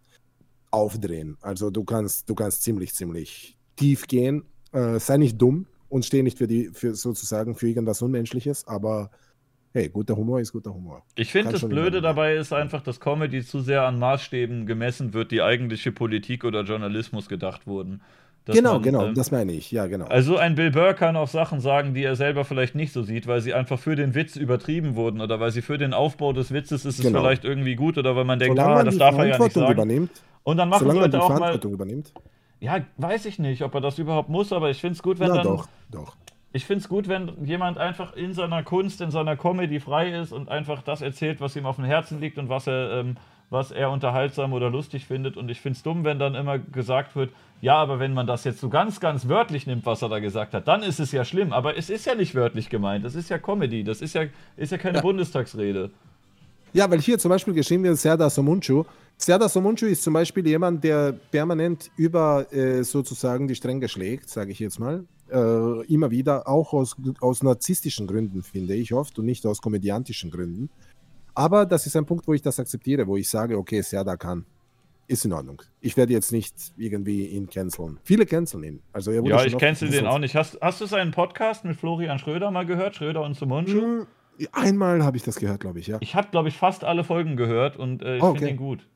aufdrehen. 0.71 1.37
Also 1.41 1.71
du 1.71 1.85
kannst, 1.85 2.29
du 2.29 2.35
kannst 2.35 2.63
ziemlich, 2.63 2.95
ziemlich 2.95 3.57
tief 3.77 4.07
gehen. 4.07 4.45
Äh, 4.73 5.01
sei 5.01 5.17
nicht 5.17 5.41
dumm 5.41 5.67
und 5.89 6.05
steh 6.05 6.23
nicht 6.23 6.39
für 6.39 6.47
die, 6.47 6.71
für 6.73 6.95
sozusagen 6.95 7.55
für 7.55 7.69
irgendwas 7.69 8.03
Unmenschliches, 8.03 8.67
aber 8.67 9.11
hey, 9.73 9.89
guter 9.89 10.17
Humor 10.17 10.41
ist 10.41 10.53
guter 10.53 10.73
Humor. 10.75 11.03
Ich 11.15 11.31
finde, 11.31 11.53
das 11.53 11.69
Blöde 11.69 12.01
dabei 12.01 12.37
ist 12.37 12.53
einfach, 12.53 12.83
dass 12.83 13.01
Comedy 13.01 13.45
zu 13.45 13.61
sehr 13.61 13.83
an 13.83 13.99
Maßstäben 13.99 14.67
gemessen 14.67 15.15
wird, 15.15 15.31
die 15.31 15.43
eigentliche 15.43 15.93
Politik 15.93 16.45
oder 16.45 16.63
Journalismus 16.63 17.29
gedacht 17.29 17.67
wurden. 17.67 18.01
Dass 18.47 18.57
genau, 18.57 18.75
man, 18.75 18.83
genau, 18.83 19.07
ähm, 19.07 19.15
das 19.15 19.31
meine 19.31 19.53
ich, 19.53 19.71
ja, 19.71 19.87
genau. 19.87 20.07
Also 20.07 20.39
ein 20.39 20.55
Bill 20.55 20.71
Burr 20.71 20.95
kann 20.95 21.15
auch 21.15 21.29
Sachen 21.29 21.61
sagen, 21.61 21.93
die 21.93 22.03
er 22.03 22.17
selber 22.17 22.45
vielleicht 22.45 22.75
nicht 22.75 22.93
so 22.93 23.03
sieht, 23.03 23.27
weil 23.27 23.43
sie 23.43 23.53
einfach 23.53 23.79
für 23.79 23.97
den 23.97 24.15
Witz 24.15 24.35
übertrieben 24.35 24.97
wurden 24.97 25.21
oder 25.21 25.41
weil 25.41 25.51
sie 25.51 25.61
für 25.61 25.77
den 25.77 25.93
Aufbau 25.93 26.33
des 26.33 26.51
Witzes 26.51 26.87
ist 26.87 26.99
es 26.99 27.05
Genau. 27.05 27.21
vielleicht 27.21 27.45
irgendwie 27.45 27.75
gut 27.77 27.99
oder 27.99 28.17
weil 28.17 28.25
man 28.25 28.39
denkt, 28.39 28.57
solange 28.57 28.73
ah, 28.73 28.77
man 28.79 28.87
das 28.87 28.97
darf 28.97 29.19
er 29.19 29.27
ja 29.27 29.39
nicht 29.39 29.53
sagen. 29.53 29.73
übernimmt, 29.73 30.11
Und 30.43 30.57
dann 30.57 30.71
machen 30.71 30.81
solange 30.81 31.01
Leute 31.01 31.23
auch 31.23 31.29
mal, 31.29 31.37
Verantwortung 31.37 31.73
übernimmt, 31.75 32.13
ja, 32.61 32.81
weiß 32.97 33.27
ich 33.27 33.39
nicht, 33.39 33.63
ob 33.63 33.75
er 33.75 33.83
das 33.83 33.99
überhaupt 33.99 34.31
muss, 34.31 34.53
aber 34.53 34.71
ich 34.71 34.81
finde 34.81 34.95
es 34.95 35.03
gut, 35.03 35.19
wenn 35.19 35.29
na 35.29 35.37
dann 35.37 35.45
doch, 35.45 35.69
doch. 35.91 36.17
Ich 36.53 36.65
finde 36.65 36.83
es 36.83 36.89
gut, 36.89 37.09
wenn 37.09 37.45
jemand 37.45 37.79
einfach 37.79 38.15
in 38.15 38.33
seiner 38.33 38.63
Kunst, 38.63 39.01
in 39.01 39.11
seiner 39.11 39.37
Comedy 39.37 39.79
frei 39.79 40.13
ist 40.13 40.33
und 40.33 40.49
einfach 40.49 40.83
das 40.83 41.01
erzählt, 41.01 41.41
was 41.41 41.55
ihm 41.55 41.65
auf 41.65 41.77
dem 41.77 41.85
Herzen 41.85 42.21
liegt 42.21 42.39
und 42.39 42.49
was 42.49 42.67
er, 42.67 43.01
ähm, 43.01 43.17
was 43.51 43.71
er 43.71 43.91
unterhaltsam 43.91 44.53
oder 44.53 44.69
lustig 44.69 45.07
findet. 45.07 45.37
Und 45.37 45.49
ich 45.49 45.61
finde 45.61 45.77
es 45.77 45.83
dumm, 45.83 46.05
wenn 46.05 46.19
dann 46.19 46.35
immer 46.35 46.59
gesagt 46.59 47.15
wird, 47.15 47.31
ja, 47.61 47.77
aber 47.77 48.01
wenn 48.01 48.15
man 48.15 48.27
das 48.27 48.45
jetzt 48.45 48.61
so 48.61 48.69
ganz, 48.69 48.99
ganz 48.99 49.29
wörtlich 49.29 49.67
nimmt, 49.67 49.87
was 49.87 50.03
er 50.03 50.09
da 50.09 50.19
gesagt 50.19 50.55
hat, 50.55 50.67
dann 50.67 50.83
ist 50.83 50.99
es 50.99 51.13
ja 51.13 51.25
schlimm. 51.25 51.53
Aber 51.53 51.77
es 51.77 51.89
ist 51.89 52.07
ja 52.07 52.15
nicht 52.15 52.35
wörtlich 52.35 52.69
gemeint. 52.69 53.05
Das 53.05 53.15
ist 53.15 53.29
ja 53.29 53.39
Comedy. 53.39 53.85
Das 53.85 54.01
ist 54.01 54.15
ja, 54.15 54.25
ist 54.57 54.73
ja 54.73 54.79
keine 54.79 55.03
Bundestagsrede. 55.03 55.91
Ja, 56.73 56.91
weil 56.91 57.01
hier 57.01 57.19
zum 57.19 57.29
Beispiel 57.29 57.55
geschrieben 57.55 57.85
wird 57.85 57.97
Serdar 57.97 58.31
Somuncu. 58.31 58.85
Serdar 59.23 59.51
Somuncu 59.51 59.85
ist 59.87 60.03
zum 60.03 60.15
Beispiel 60.15 60.47
jemand, 60.47 60.83
der 60.83 61.13
permanent 61.13 61.91
über 61.97 62.51
äh, 62.53 62.83
sozusagen 62.83 63.47
die 63.47 63.55
Stränge 63.55 63.87
schlägt, 63.87 64.31
sage 64.31 64.51
ich 64.53 64.59
jetzt 64.59 64.79
mal. 64.79 65.05
Äh, 65.31 65.87
immer 65.93 66.11
wieder, 66.11 66.49
auch 66.49 66.73
aus, 66.73 66.97
aus 67.21 67.43
narzisstischen 67.43 68.07
Gründen, 68.07 68.43
finde 68.43 68.75
ich 68.75 68.95
oft, 68.95 69.19
und 69.19 69.27
nicht 69.27 69.45
aus 69.45 69.61
komödiantischen 69.61 70.31
Gründen. 70.31 70.71
Aber 71.35 71.67
das 71.67 71.87
ist 71.87 71.97
ein 71.97 72.07
Punkt, 72.07 72.27
wo 72.27 72.33
ich 72.33 72.41
das 72.41 72.59
akzeptiere, 72.59 73.07
wo 73.07 73.17
ich 73.19 73.29
sage, 73.29 73.59
okay, 73.59 73.83
Serdar 73.83 74.17
kann. 74.17 74.47
Ist 75.07 75.25
in 75.27 75.33
Ordnung. 75.33 75.61
Ich 75.81 75.97
werde 75.97 76.13
jetzt 76.15 76.33
nicht 76.33 76.55
irgendwie 76.79 77.27
ihn 77.27 77.49
canceln. 77.51 77.99
Viele 78.05 78.25
canceln 78.25 78.65
ihn. 78.65 78.81
Also 78.93 79.11
er 79.11 79.21
wurde 79.23 79.31
Ja, 79.33 79.39
schon 79.41 79.49
ich 79.49 79.59
cancel 79.59 79.91
den 79.91 80.07
auch 80.07 80.19
nicht. 80.19 80.35
Hast, 80.35 80.59
hast 80.63 80.81
du 80.81 80.87
seinen 80.87 81.11
Podcast 81.11 81.65
mit 81.65 81.77
Florian 81.77 82.19
Schröder 82.19 82.51
mal 82.51 82.65
gehört? 82.65 82.97
Schröder 82.97 83.23
und 83.23 83.35
Sumunchu? 83.35 83.81
Hm, 83.81 84.07
Einmal 84.53 85.05
habe 85.05 85.19
ich 85.19 85.23
das 85.25 85.37
gehört, 85.37 85.61
glaube 85.61 85.81
ich, 85.81 85.89
ja. 85.89 85.99
Ich 86.01 86.15
habe, 86.15 86.29
glaube 86.31 86.49
ich, 86.49 86.57
fast 86.57 86.85
alle 86.85 87.05
Folgen 87.05 87.37
gehört 87.37 87.77
und 87.77 88.03
äh, 88.03 88.17
ich 88.17 88.23
Oh, 88.23 88.33
finde 88.33 88.45
okay. 88.47 88.55
ihn 88.55 88.57
gut. 88.57 88.87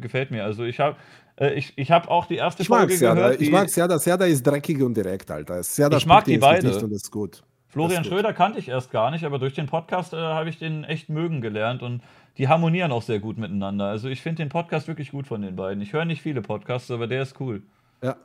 Gefällt 0.00 0.30
mir. 0.30 0.44
Also 0.44 0.64
ich 0.64 0.80
habe 0.80 0.96
äh, 1.36 1.54
ich, 1.54 1.72
ich 1.76 1.90
hab 1.90 2.08
auch 2.08 2.26
die 2.26 2.36
erste 2.36 2.62
Ich 2.62 2.68
mag 2.68 2.80
Folge 2.80 2.96
Serdar. 2.96 3.16
gehört. 3.16 3.40
Ich 3.40 3.46
die- 3.48 3.52
mag 3.52 3.68
Serdar. 3.68 3.98
Serdar 3.98 4.28
ist 4.28 4.42
dreckig 4.46 4.82
und 4.82 4.94
direkt, 4.96 5.30
Alter. 5.30 5.62
Serdar 5.62 5.98
Ich 5.98 6.06
mag 6.06 6.24
die 6.24 6.38
beide. 6.38 6.76
Und 6.78 6.92
ist 6.92 7.10
gut. 7.10 7.42
Florian 7.68 8.02
ist 8.02 8.08
gut. 8.08 8.18
Schröder 8.18 8.32
kannte 8.32 8.58
ich 8.58 8.68
erst 8.68 8.90
gar 8.92 9.10
nicht, 9.10 9.24
aber 9.24 9.38
durch 9.38 9.54
den 9.54 9.66
Podcast 9.66 10.12
äh, 10.12 10.16
habe 10.16 10.48
ich 10.48 10.58
den 10.58 10.84
echt 10.84 11.08
mögen 11.08 11.40
gelernt 11.40 11.82
und 11.82 12.02
die 12.38 12.48
harmonieren 12.48 12.92
auch 12.92 13.02
sehr 13.02 13.18
gut 13.20 13.36
miteinander. 13.38 13.86
Also 13.86 14.08
ich 14.08 14.20
finde 14.22 14.42
den 14.42 14.48
Podcast 14.48 14.86
wirklich 14.88 15.10
gut 15.10 15.26
von 15.26 15.42
den 15.42 15.56
beiden. 15.56 15.82
Ich 15.82 15.92
höre 15.92 16.04
nicht 16.04 16.22
viele 16.22 16.40
Podcasts, 16.42 16.90
aber 16.90 17.06
der 17.06 17.22
ist 17.22 17.40
cool. 17.40 17.62
Ja. 18.02 18.16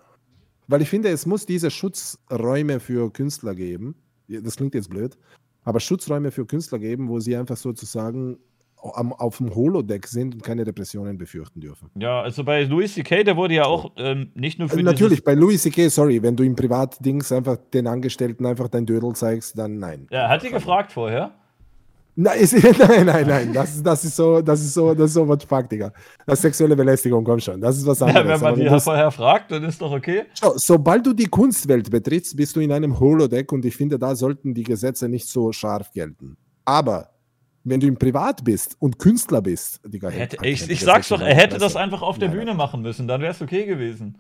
Weil 0.68 0.82
ich 0.84 0.90
finde, 0.90 1.10
es 1.10 1.26
muss 1.26 1.46
diese 1.48 1.72
Schutzräume 1.72 2.80
für 2.80 3.12
Künstler 3.12 3.56
geben. 3.56 3.96
Das 4.28 4.56
klingt 4.58 4.76
jetzt 4.76 4.90
blöd, 4.92 5.18
aber 5.64 5.80
Schutzräume 5.80 6.30
für 6.30 6.46
Künstler 6.46 6.78
geben, 6.78 7.10
wo 7.10 7.20
sie 7.20 7.36
einfach 7.36 7.58
sozusagen 7.58 8.38
am, 8.82 9.14
auf 9.14 9.38
dem 9.38 9.54
Holodeck 9.54 10.08
sind 10.08 10.36
und 10.36 10.44
keine 10.44 10.66
Repressionen 10.66 11.18
befürchten 11.18 11.60
dürfen. 11.62 11.90
Ja, 12.00 12.22
also 12.22 12.44
bei 12.44 12.64
Louis 12.64 12.94
C.K., 12.94 13.24
der 13.24 13.36
wurde 13.38 13.56
ja 13.56 13.66
auch 13.66 13.92
ähm, 13.98 14.32
nicht 14.36 14.60
nur 14.60 14.70
für 14.70 14.80
Äh, 14.80 14.84
Natürlich, 14.84 15.20
dieses, 15.20 15.24
bei 15.26 15.34
Louis 15.34 15.62
C.K., 15.62 15.90
sorry, 15.90 16.22
wenn 16.22 16.36
du 16.36 16.44
im 16.44 16.56
Privatdings 16.56 17.32
einfach 17.32 17.58
den 17.74 17.88
Angestellten 17.88 18.46
einfach 18.46 18.68
dein 18.70 18.86
Dödel 18.86 19.14
zeigst, 19.14 19.58
dann 19.58 19.80
nein. 19.80 20.08
Ja, 20.12 20.30
hat 20.30 20.44
die 20.44 20.50
gefragt 20.50 20.92
vorher? 20.92 21.32
Nein, 22.22 22.38
ist, 22.40 22.52
nein, 22.52 23.06
nein, 23.06 23.28
nein. 23.28 23.54
Das, 23.54 23.82
das 23.82 24.04
ist 24.04 24.18
so, 24.18 24.42
das 24.42 24.60
ist 24.60 24.74
so, 24.74 24.94
das 24.94 25.06
ist 25.06 25.14
so 25.14 25.26
was 25.26 25.38
Digga. 25.70 25.94
Das 26.26 26.40
ist 26.40 26.42
sexuelle 26.42 26.76
Belästigung, 26.76 27.24
komm 27.24 27.40
schon. 27.40 27.62
Das 27.62 27.78
ist 27.78 27.86
was 27.86 28.02
anderes. 28.02 28.26
Ja, 28.28 28.34
wenn 28.34 28.42
man 28.42 28.56
die 28.56 28.66
das- 28.66 28.84
vorher 28.84 29.10
fragt, 29.10 29.52
dann 29.52 29.64
ist 29.64 29.82
doch 29.82 29.92
okay. 29.94 30.24
Schau, 30.38 30.52
sobald 30.58 31.06
du 31.06 31.14
die 31.14 31.28
Kunstwelt 31.28 31.90
betrittst, 31.90 32.36
bist 32.36 32.58
du 32.58 32.60
in 32.60 32.74
einem 32.74 33.00
Holodeck 33.00 33.54
und 33.54 33.64
ich 33.64 33.74
finde, 33.78 33.98
da 33.98 34.16
sollten 34.16 34.54
die 34.54 34.64
Gesetze 34.64 35.08
nicht 35.08 35.30
so 35.30 35.54
scharf 35.54 35.92
gelten. 35.94 36.36
Aber 36.66 37.10
wenn 37.64 37.80
du 37.80 37.88
im 37.88 37.98
Privat 37.98 38.44
bist 38.44 38.76
und 38.80 39.00
Künstler 39.00 39.42
bist, 39.42 39.80
Digga, 39.86 40.10
Hätte, 40.10 40.38
ich, 40.46 40.66
die 40.66 40.74
ich 40.74 40.82
sag's 40.82 41.10
doch, 41.10 41.22
er 41.22 41.36
hätte 41.36 41.58
das 41.58 41.76
einfach 41.76 42.02
auf 42.02 42.18
der 42.18 42.30
Nein, 42.30 42.38
Bühne 42.40 42.54
machen 42.54 42.82
müssen, 42.82 43.08
dann 43.08 43.22
wäre 43.22 43.32
es 43.34 43.42
okay 43.42 43.66
gewesen. 43.66 44.18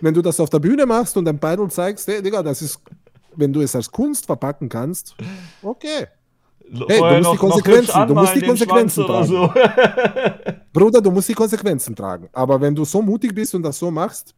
Wenn 0.00 0.14
du 0.14 0.22
das 0.22 0.38
auf 0.40 0.48
der 0.50 0.58
Bühne 0.60 0.86
machst 0.86 1.16
und 1.16 1.28
ein 1.28 1.38
Beidel 1.38 1.68
zeigst, 1.70 2.06
hey, 2.06 2.22
Digga, 2.22 2.42
das 2.42 2.62
ist, 2.62 2.80
wenn 3.36 3.52
du 3.52 3.60
es 3.60 3.74
als 3.74 3.90
Kunst 3.90 4.26
verpacken 4.26 4.68
kannst, 4.68 5.14
okay. 5.62 6.06
Hey, 6.70 6.98
du 7.00 7.18
musst 7.18 7.32
die 7.32 7.36
Konsequenzen- 7.38 8.06
du 8.06 8.14
musst 8.14 8.34
die 8.36 8.42
Konsequenzen 8.42 9.04
oder 9.04 9.24
so. 9.24 9.52
Bruder, 10.72 11.00
du 11.00 11.10
musst 11.10 11.28
die 11.28 11.34
Konsequenzen 11.34 11.96
tragen. 11.96 12.28
Aber 12.32 12.60
wenn 12.60 12.74
du 12.74 12.84
so 12.84 13.00
mutig 13.00 13.34
bist 13.34 13.54
und 13.54 13.62
das 13.62 13.78
so 13.78 13.90
machst, 13.90 14.34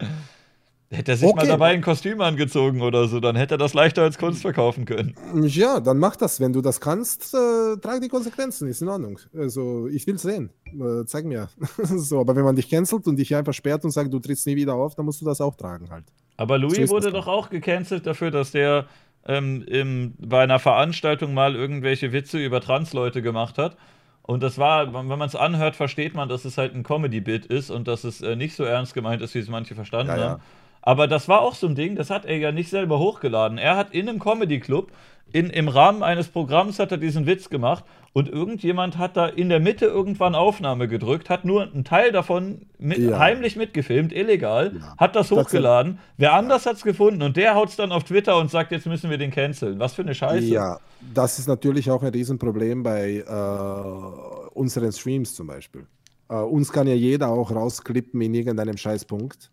Hätte 0.92 1.12
er 1.12 1.16
sich 1.16 1.26
mal 1.26 1.42
Okay. 1.42 1.48
dabei 1.48 1.68
ein 1.70 1.82
Kostüm 1.82 2.20
angezogen 2.20 2.82
oder 2.82 3.06
so, 3.06 3.20
dann 3.20 3.36
hätte 3.36 3.54
er 3.54 3.58
das 3.58 3.74
leichter 3.74 4.02
als 4.02 4.18
Kunst 4.18 4.42
verkaufen 4.42 4.86
können. 4.86 5.14
ja, 5.44 5.78
dann 5.78 5.98
mach 5.98 6.16
das. 6.16 6.40
Wenn 6.40 6.52
du 6.52 6.60
das 6.60 6.80
kannst, 6.80 7.32
äh, 7.32 7.76
trag 7.76 8.00
die 8.02 8.08
Konsequenzen, 8.08 8.66
ist 8.68 8.82
in 8.82 8.88
Ordnung. 8.88 9.18
Also, 9.32 9.86
ich 9.86 10.04
will 10.08 10.18
sehen. 10.18 10.50
Äh, 10.66 11.04
zeig 11.06 11.24
mir. 11.26 11.48
so, 11.84 12.18
aber 12.20 12.34
wenn 12.34 12.42
man 12.44 12.56
dich 12.56 12.68
cancelt 12.68 13.06
und 13.06 13.16
dich 13.16 13.34
einfach 13.36 13.54
sperrt 13.54 13.84
und 13.84 13.92
sagt, 13.92 14.12
du 14.12 14.18
trittst 14.18 14.46
nie 14.48 14.56
wieder 14.56 14.74
auf, 14.74 14.96
dann 14.96 15.04
musst 15.04 15.20
du 15.20 15.24
das 15.24 15.40
auch 15.40 15.54
tragen 15.54 15.90
halt. 15.90 16.06
Aber 16.36 16.58
Louis 16.58 16.88
So 16.88 16.94
wurde 16.96 17.12
doch 17.12 17.28
auch 17.28 17.50
gecancelt 17.50 18.04
dafür, 18.06 18.32
dass 18.32 18.50
der 18.50 18.86
ähm, 19.26 19.62
im, 19.68 20.14
bei 20.18 20.42
einer 20.42 20.58
Veranstaltung 20.58 21.34
mal 21.34 21.54
irgendwelche 21.54 22.12
Witze 22.12 22.38
über 22.44 22.60
Transleute 22.60 23.22
gemacht 23.22 23.58
hat. 23.58 23.76
Und 24.22 24.42
das 24.42 24.58
war, 24.58 24.92
wenn 24.92 25.06
man 25.06 25.22
es 25.22 25.36
anhört, 25.36 25.76
versteht 25.76 26.14
man, 26.14 26.28
dass 26.28 26.44
es 26.44 26.56
halt 26.58 26.74
ein 26.74 26.82
Comedy-Bit 26.82 27.46
ist 27.46 27.70
und 27.70 27.86
dass 27.88 28.04
es 28.04 28.22
äh, 28.22 28.34
nicht 28.36 28.54
so 28.56 28.64
ernst 28.64 28.94
gemeint 28.94 29.22
ist, 29.22 29.34
wie 29.34 29.38
es 29.40 29.48
manche 29.48 29.74
verstanden 29.74 30.12
Ja, 30.12 30.18
ja. 30.18 30.40
Aber 30.82 31.06
das 31.06 31.28
war 31.28 31.42
auch 31.42 31.54
so 31.54 31.66
ein 31.66 31.74
Ding, 31.74 31.94
das 31.96 32.10
hat 32.10 32.24
er 32.24 32.36
ja 32.38 32.52
nicht 32.52 32.70
selber 32.70 32.98
hochgeladen. 32.98 33.58
Er 33.58 33.76
hat 33.76 33.92
in 33.92 34.08
einem 34.08 34.18
Comedy-Club, 34.18 34.90
in, 35.32 35.48
im 35.50 35.68
Rahmen 35.68 36.02
eines 36.02 36.28
Programms 36.28 36.78
hat 36.80 36.90
er 36.90 36.98
diesen 36.98 37.24
Witz 37.26 37.50
gemacht 37.50 37.84
und 38.12 38.28
irgendjemand 38.28 38.98
hat 38.98 39.16
da 39.16 39.26
in 39.26 39.48
der 39.48 39.60
Mitte 39.60 39.84
irgendwann 39.84 40.34
Aufnahme 40.34 40.88
gedrückt, 40.88 41.30
hat 41.30 41.44
nur 41.44 41.62
einen 41.62 41.84
Teil 41.84 42.10
davon 42.10 42.62
mit, 42.78 42.98
Ja. 42.98 43.18
heimlich 43.20 43.54
mitgefilmt, 43.54 44.12
illegal, 44.12 44.72
Ja. 44.76 44.94
hat 44.98 45.14
das 45.14 45.28
Das- 45.28 45.38
hochgeladen. 45.38 46.00
Wer 46.16 46.32
anders 46.32 46.66
hat's 46.66 46.82
gefunden 46.82 47.22
und 47.22 47.36
der 47.36 47.54
haut's 47.54 47.76
dann 47.76 47.92
auf 47.92 48.02
Twitter 48.02 48.38
und 48.38 48.50
sagt, 48.50 48.72
jetzt 48.72 48.86
müssen 48.86 49.08
wir 49.10 49.18
den 49.18 49.30
canceln. 49.30 49.78
Was 49.78 49.94
für 49.94 50.02
eine 50.02 50.14
Scheiße. 50.16 50.46
Ja, 50.46 50.80
das 51.14 51.38
ist 51.38 51.46
natürlich 51.46 51.88
auch 51.92 52.02
ein 52.02 52.10
Riesenproblem 52.12 52.82
bei 52.82 53.18
äh, 53.18 54.50
unseren 54.54 54.90
Streams 54.90 55.34
zum 55.34 55.46
Beispiel. 55.46 55.86
Äh, 56.28 56.34
uns 56.34 56.72
kann 56.72 56.88
ja 56.88 56.94
jeder 56.94 57.28
auch 57.28 57.50
rausklippen 57.54 58.20
in 58.20 58.34
irgendeinem 58.34 58.76
Scheißpunkt. 58.76 59.50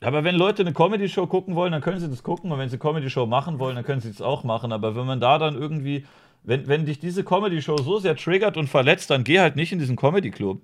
Aber 0.00 0.24
wenn 0.24 0.34
Leute 0.34 0.62
eine 0.62 0.72
Comedy-Show 0.72 1.26
gucken 1.26 1.54
wollen, 1.54 1.72
dann 1.72 1.80
können 1.80 2.00
sie 2.00 2.08
das 2.08 2.22
gucken. 2.22 2.52
Und 2.52 2.58
wenn 2.58 2.68
sie 2.68 2.78
Comedy-Show 2.78 3.26
machen 3.26 3.58
wollen, 3.58 3.76
dann 3.76 3.84
können 3.84 4.00
sie 4.00 4.10
es 4.10 4.20
auch 4.20 4.44
machen. 4.44 4.72
Aber 4.72 4.94
wenn 4.94 5.06
man 5.06 5.20
da 5.20 5.38
dann 5.38 5.54
irgendwie, 5.54 6.04
wenn, 6.42 6.68
wenn 6.68 6.84
dich 6.84 6.98
diese 6.98 7.24
Comedy-Show 7.24 7.78
so 7.78 7.98
sehr 7.98 8.16
triggert 8.16 8.56
und 8.56 8.68
verletzt, 8.68 9.10
dann 9.10 9.24
geh 9.24 9.40
halt 9.40 9.56
nicht 9.56 9.72
in 9.72 9.78
diesen 9.78 9.96
Comedy-Club. 9.96 10.60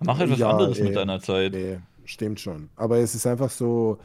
Mach 0.00 0.18
halt 0.18 0.30
was 0.30 0.38
Ja, 0.38 0.50
anderes 0.50 0.78
eh. 0.78 0.84
mit 0.84 0.96
deiner 0.96 1.20
Zeit. 1.20 1.52
Nee, 1.52 1.78
stimmt 2.04 2.40
schon. 2.40 2.68
Aber 2.76 2.98
es 2.98 3.14
ist 3.14 3.26
einfach 3.26 3.50
so, 3.50 3.98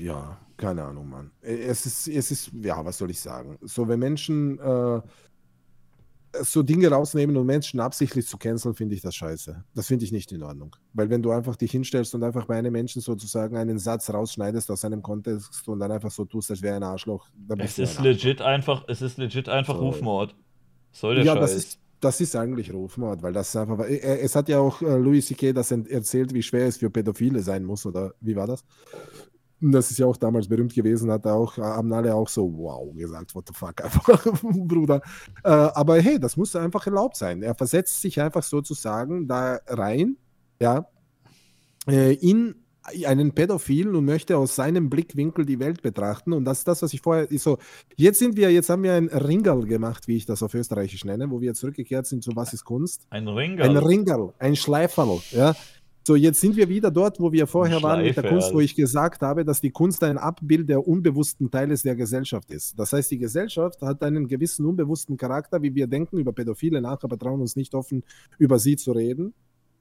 ja, 0.00 0.38
keine 0.56 0.84
Ahnung, 0.84 1.08
Mann. 1.10 1.30
Es 1.42 1.86
ist, 1.86 2.08
es 2.08 2.30
ist, 2.30 2.50
ja, 2.62 2.84
was 2.84 2.98
soll 2.98 3.10
ich 3.10 3.20
sagen? 3.20 3.58
So, 3.62 3.88
wenn 3.88 3.98
Menschen 3.98 4.58
äh, 4.58 5.00
so 6.42 6.62
Dinge 6.62 6.88
rausnehmen 6.88 7.36
und 7.36 7.46
Menschen 7.46 7.80
absichtlich 7.80 8.26
zu 8.26 8.36
canceln, 8.38 8.74
finde 8.74 8.94
ich 8.94 9.00
das 9.02 9.14
scheiße. 9.14 9.64
Das 9.74 9.86
finde 9.86 10.04
ich 10.04 10.12
nicht 10.12 10.32
in 10.32 10.42
Ordnung. 10.42 10.74
Weil 10.92 11.10
wenn 11.10 11.22
du 11.22 11.30
einfach 11.30 11.56
dich 11.56 11.70
hinstellst 11.70 12.14
und 12.14 12.22
einfach 12.22 12.46
bei 12.46 12.56
einem 12.56 12.72
Menschen 12.72 13.00
sozusagen 13.02 13.56
einen 13.56 13.78
Satz 13.78 14.10
rausschneidest 14.10 14.70
aus 14.70 14.84
einem 14.84 15.02
Kontext 15.02 15.66
und 15.68 15.78
dann 15.80 15.92
einfach 15.92 16.10
so 16.10 16.24
tust, 16.24 16.50
als 16.50 16.62
wäre 16.62 16.76
ein 16.76 16.82
Arschloch, 16.82 17.28
dann 17.48 17.60
Es 17.60 17.78
ist 17.78 17.98
ein 17.98 18.04
legit 18.04 18.40
einfach, 18.42 18.84
es 18.88 19.02
ist 19.02 19.18
legit 19.18 19.48
einfach 19.48 19.76
So. 19.76 19.82
Rufmord. 19.86 20.34
Soll 20.92 21.16
der 21.16 21.24
ja, 21.24 21.32
Scheiß. 21.34 21.40
das 21.40 21.54
ist, 21.54 21.78
das 22.00 22.20
ist 22.20 22.36
eigentlich 22.36 22.72
Rufmord, 22.72 23.22
weil 23.22 23.32
das 23.32 23.54
einfach. 23.56 23.80
äh, 23.80 24.18
Es 24.20 24.36
hat 24.36 24.48
ja 24.48 24.58
auch 24.58 24.82
äh, 24.82 24.96
Louis 24.96 25.26
C.K. 25.26 25.52
das 25.52 25.70
erzählt, 25.70 26.32
wie 26.34 26.42
schwer 26.42 26.66
es 26.66 26.76
für 26.76 26.90
Pädophile 26.90 27.40
sein 27.42 27.64
muss, 27.64 27.86
oder 27.86 28.14
wie 28.20 28.36
war 28.36 28.46
das? 28.46 28.64
Das 29.60 29.90
ist 29.90 29.98
ja 29.98 30.06
auch 30.06 30.16
damals 30.16 30.48
berühmt 30.48 30.74
gewesen, 30.74 31.10
hat 31.10 31.24
er 31.24 31.34
auch, 31.34 31.56
haben 31.56 31.92
alle 31.92 32.14
auch 32.14 32.28
so, 32.28 32.52
wow, 32.56 32.94
gesagt, 32.94 33.34
what 33.34 33.48
the 33.48 33.54
fuck, 33.54 33.80
einfach, 33.84 34.26
Bruder. 34.42 35.00
Äh, 35.42 35.48
aber 35.48 36.00
hey, 36.00 36.18
das 36.18 36.36
muss 36.36 36.54
einfach 36.56 36.86
erlaubt 36.86 37.16
sein. 37.16 37.42
Er 37.42 37.54
versetzt 37.54 38.00
sich 38.00 38.20
einfach 38.20 38.42
sozusagen 38.42 39.26
da 39.26 39.58
rein, 39.66 40.16
ja, 40.60 40.86
äh, 41.86 42.14
in 42.14 42.56
einen 43.06 43.32
Pädophilen 43.32 43.94
und 43.94 44.04
möchte 44.04 44.36
aus 44.36 44.56
seinem 44.56 44.90
Blickwinkel 44.90 45.46
die 45.46 45.58
Welt 45.58 45.82
betrachten. 45.82 46.32
Und 46.32 46.44
das 46.44 46.58
ist 46.58 46.68
das, 46.68 46.82
was 46.82 46.92
ich 46.92 47.00
vorher 47.00 47.26
so. 47.38 47.58
Jetzt 47.96 48.18
sind 48.18 48.36
wir, 48.36 48.50
jetzt 48.50 48.68
haben 48.68 48.82
wir 48.82 48.94
ein 48.94 49.08
Ringerl 49.08 49.64
gemacht, 49.64 50.06
wie 50.06 50.16
ich 50.16 50.26
das 50.26 50.42
auf 50.42 50.54
Österreichisch 50.54 51.04
nenne, 51.04 51.30
wo 51.30 51.40
wir 51.40 51.54
zurückgekehrt 51.54 52.06
sind 52.06 52.22
zu 52.22 52.36
Was 52.36 52.52
ist 52.52 52.64
Kunst? 52.64 53.06
Ein 53.10 53.28
Ringer. 53.28 53.64
Ein 53.64 53.76
Ringerl, 53.76 54.34
ein 54.38 54.56
Schleiferl, 54.56 55.20
ja. 55.30 55.54
So, 56.06 56.16
jetzt 56.16 56.38
sind 56.38 56.54
wir 56.56 56.68
wieder 56.68 56.90
dort, 56.90 57.18
wo 57.18 57.32
wir 57.32 57.46
vorher 57.46 57.82
waren 57.82 58.02
mit 58.02 58.14
der. 58.14 58.28
Kunst, 58.28 58.52
wo 58.52 58.60
ich 58.60 58.74
gesagt 58.74 59.22
habe, 59.22 59.42
dass 59.42 59.62
die 59.62 59.70
Kunst 59.70 60.04
ein 60.04 60.18
Abbild 60.18 60.68
der 60.68 60.86
unbewussten 60.86 61.50
Teiles 61.50 61.82
der 61.82 61.96
Gesellschaft 61.96 62.50
ist. 62.50 62.78
Das 62.78 62.92
heißt, 62.92 63.10
die 63.10 63.16
Gesellschaft 63.16 63.80
hat 63.80 64.02
einen 64.02 64.28
gewissen 64.28 64.66
unbewussten 64.66 65.16
Charakter, 65.16 65.62
wie 65.62 65.74
wir 65.74 65.86
denken 65.86 66.18
über 66.18 66.34
Pädophile 66.34 66.82
nach, 66.82 67.02
aber 67.02 67.18
trauen 67.18 67.40
uns 67.40 67.56
nicht 67.56 67.74
offen 67.74 68.04
über 68.36 68.58
sie 68.58 68.76
zu 68.76 68.92
reden. 68.92 69.32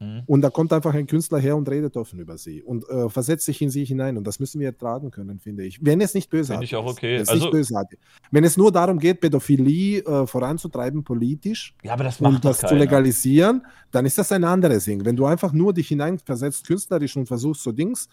Mhm. 0.04 0.24
Und 0.26 0.42
da 0.42 0.50
kommt 0.50 0.74
einfach 0.74 0.94
ein 0.94 1.08
Künstler 1.08 1.40
her 1.40 1.56
und 1.56 1.70
redet 1.70 1.96
offen 1.98 2.20
über 2.20 2.38
sie 2.38 2.62
und 2.62 2.88
äh, 2.90 3.10
versetzt 3.10 3.46
sich 3.46 3.62
in 3.62 3.70
sie 3.70 3.86
hinein. 3.86 4.18
Und 4.18 4.26
das 4.28 4.40
müssen 4.40 4.60
wir 4.60 4.68
ertragen 4.68 5.12
können, 5.12 5.40
finde 5.40 5.64
ich. 5.64 5.80
Wenn 5.84 6.02
es 6.02 6.14
nicht 6.14 6.30
bösartig 6.30 6.70
Finde 6.72 6.84
ich 6.84 6.88
auch 6.88 6.92
okay. 6.92 7.18
ist. 7.22 7.30
Wenn 7.30 7.38
es, 7.60 7.74
Also-. 7.74 7.98
Wenn 8.32 8.44
es 8.44 8.58
nur 8.58 8.72
darum 8.72 9.00
geht, 9.00 9.22
Pädophilie 9.22 10.00
äh, 10.00 10.28
voranzutreiben 10.28 11.04
politisch 11.04 11.76
ja, 11.84 11.94
aber 11.94 12.04
das 12.04 12.20
macht 12.20 12.36
und 12.36 12.46
das 12.46 12.58
doch 12.58 12.68
zu 12.70 12.76
keiner. 12.76 12.82
legalisieren, 12.86 13.62
dann 13.92 14.06
ist 14.06 14.18
das 14.18 14.32
ein 14.32 14.44
anderes 14.44 14.86
Ding. 14.86 15.06
Wenn 15.06 15.16
du 15.16 15.26
einfach 15.26 15.54
nur 15.54 15.74
dich 15.74 15.88
hineinversetzt 15.88 16.68
künstlerisch 16.68 17.16
und 17.16 17.28
versuchst 17.28 17.64
so 17.64 17.72
Dings, 17.72 18.10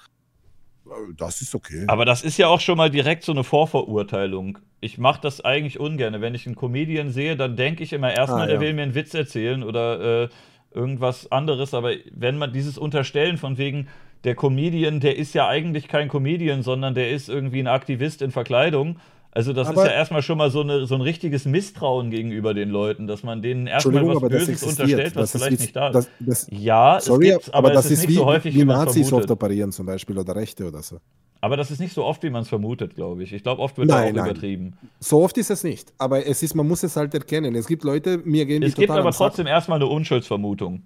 äh, 0.87 0.91
das 1.17 1.41
ist 1.43 1.55
okay. 1.55 1.85
Aber 1.89 2.05
das 2.05 2.23
ist 2.23 2.37
ja 2.39 2.49
auch 2.49 2.61
schon 2.61 2.77
mal 2.77 2.91
direkt 2.91 3.25
so 3.25 3.33
eine 3.33 3.45
Vorverurteilung. 3.45 4.59
Ich 4.81 4.99
mache 4.99 5.21
das 5.21 5.41
eigentlich 5.45 5.79
ungern. 5.79 6.21
Wenn 6.21 6.35
ich 6.35 6.47
einen 6.47 6.57
Comedian 6.57 7.11
sehe, 7.11 7.37
dann 7.37 7.57
denke 7.57 7.83
ich 7.83 7.93
immer 7.93 8.13
erstmal, 8.13 8.43
Ah, 8.43 8.47
der 8.47 8.55
ja. 8.57 8.61
will 8.61 8.73
mir 8.75 8.83
einen 8.83 8.95
Witz 8.95 9.13
erzählen 9.15 9.63
oder 9.63 10.25
äh, 10.25 10.29
irgendwas 10.73 11.31
anderes. 11.33 11.75
Aber 11.75 11.93
wenn 12.13 12.39
man 12.39 12.53
dieses 12.53 12.79
Unterstellen 12.79 13.39
von 13.39 13.59
wegen, 13.59 13.89
der 14.25 14.35
Comedian, 14.35 15.01
der 15.01 15.17
ist 15.17 15.35
ja 15.35 15.49
eigentlich 15.49 15.89
kein 15.89 16.09
Comedian, 16.09 16.63
sondern 16.63 16.95
der 16.95 17.11
ist 17.11 17.29
irgendwie 17.29 17.61
ein 17.61 17.67
Aktivist 17.67 18.23
in 18.23 18.31
Verkleidung. 18.31 18.97
Also 19.33 19.53
das 19.53 19.69
Aber- 19.69 19.83
ist 19.85 19.89
ja 19.91 19.95
erstmal 19.95 20.23
schon 20.23 20.39
mal 20.39 20.51
so, 20.51 20.61
eine, 20.63 20.87
so 20.87 20.95
ein 20.97 21.01
richtiges 21.03 21.45
Misstrauen 21.45 22.11
gegenüber 22.11 22.53
den 22.53 22.69
Leuten, 22.71 23.07
dass 23.07 23.23
man 23.23 23.43
denen 23.43 23.67
erstmal 23.69 24.05
was 24.07 24.21
Böses 24.21 24.63
unterstellt, 24.63 25.15
was 25.15 25.31
vielleicht 25.33 25.53
wie- 25.53 25.63
nicht 25.63 25.77
da 25.77 25.89
ist. 25.89 25.95
das- 25.95 26.09
das- 26.19 26.47
ja, 26.51 26.99
Sorry, 27.01 27.29
es 27.29 27.33
gibt's, 27.35 27.51
aber, 27.51 27.69
aber, 27.69 27.75
das 27.75 27.85
es 27.85 27.91
ist 27.93 27.99
ist 27.99 28.07
nicht 28.09 28.17
wie, 28.17 28.19
so 28.19 28.27
häufig, 28.27 28.55
wie 28.55 28.61
wie 28.61 28.65
man 28.65 28.85
Nazis 28.85 29.13
oft 29.13 29.31
operieren 29.31 29.71
zum 29.71 29.87
Beispiel 29.87 30.19
oder 30.19 30.35
Rechte 30.35 30.67
oder 30.67 30.83
so. 30.83 30.99
Aber 31.43 31.57
das 31.57 31.71
ist 31.71 31.79
nicht 31.81 31.95
so 31.95 32.05
oft, 32.05 32.23
wie 32.23 32.29
man 32.29 32.43
es 32.43 32.49
vermutet, 32.49 32.95
glaube 32.97 33.23
ich. 33.23 33.33
Ich 33.33 33.43
glaube, 33.43 33.63
oft 33.63 33.79
wird 33.79 33.89
da 33.89 33.95
Nein, 34.01 34.11
auch 34.13 34.17
nein. 34.17 34.31
übertrieben. 34.31 34.73
So 34.99 35.23
oft 35.23 35.39
ist 35.39 35.51
es 35.51 35.65
nicht. 35.65 35.91
Aber 35.97 36.27
es 36.27 36.43
ist, 36.43 36.55
man 36.55 36.69
muss 36.69 36.83
es 36.83 36.97
halt 36.97 37.15
erkennen. 37.15 37.55
Es 37.55 37.67
gibt 37.67 37.83
Leute, 37.85 38.19
mir 38.25 38.45
gehen 38.45 38.61
die 38.61 38.67
Es 38.67 38.75
gibt 38.75 38.91
aber 38.91 39.11
trotzdem 39.13 39.47
erstmal 39.47 39.77
eine 39.77 39.87
Unschuldsvermutung. 39.87 40.83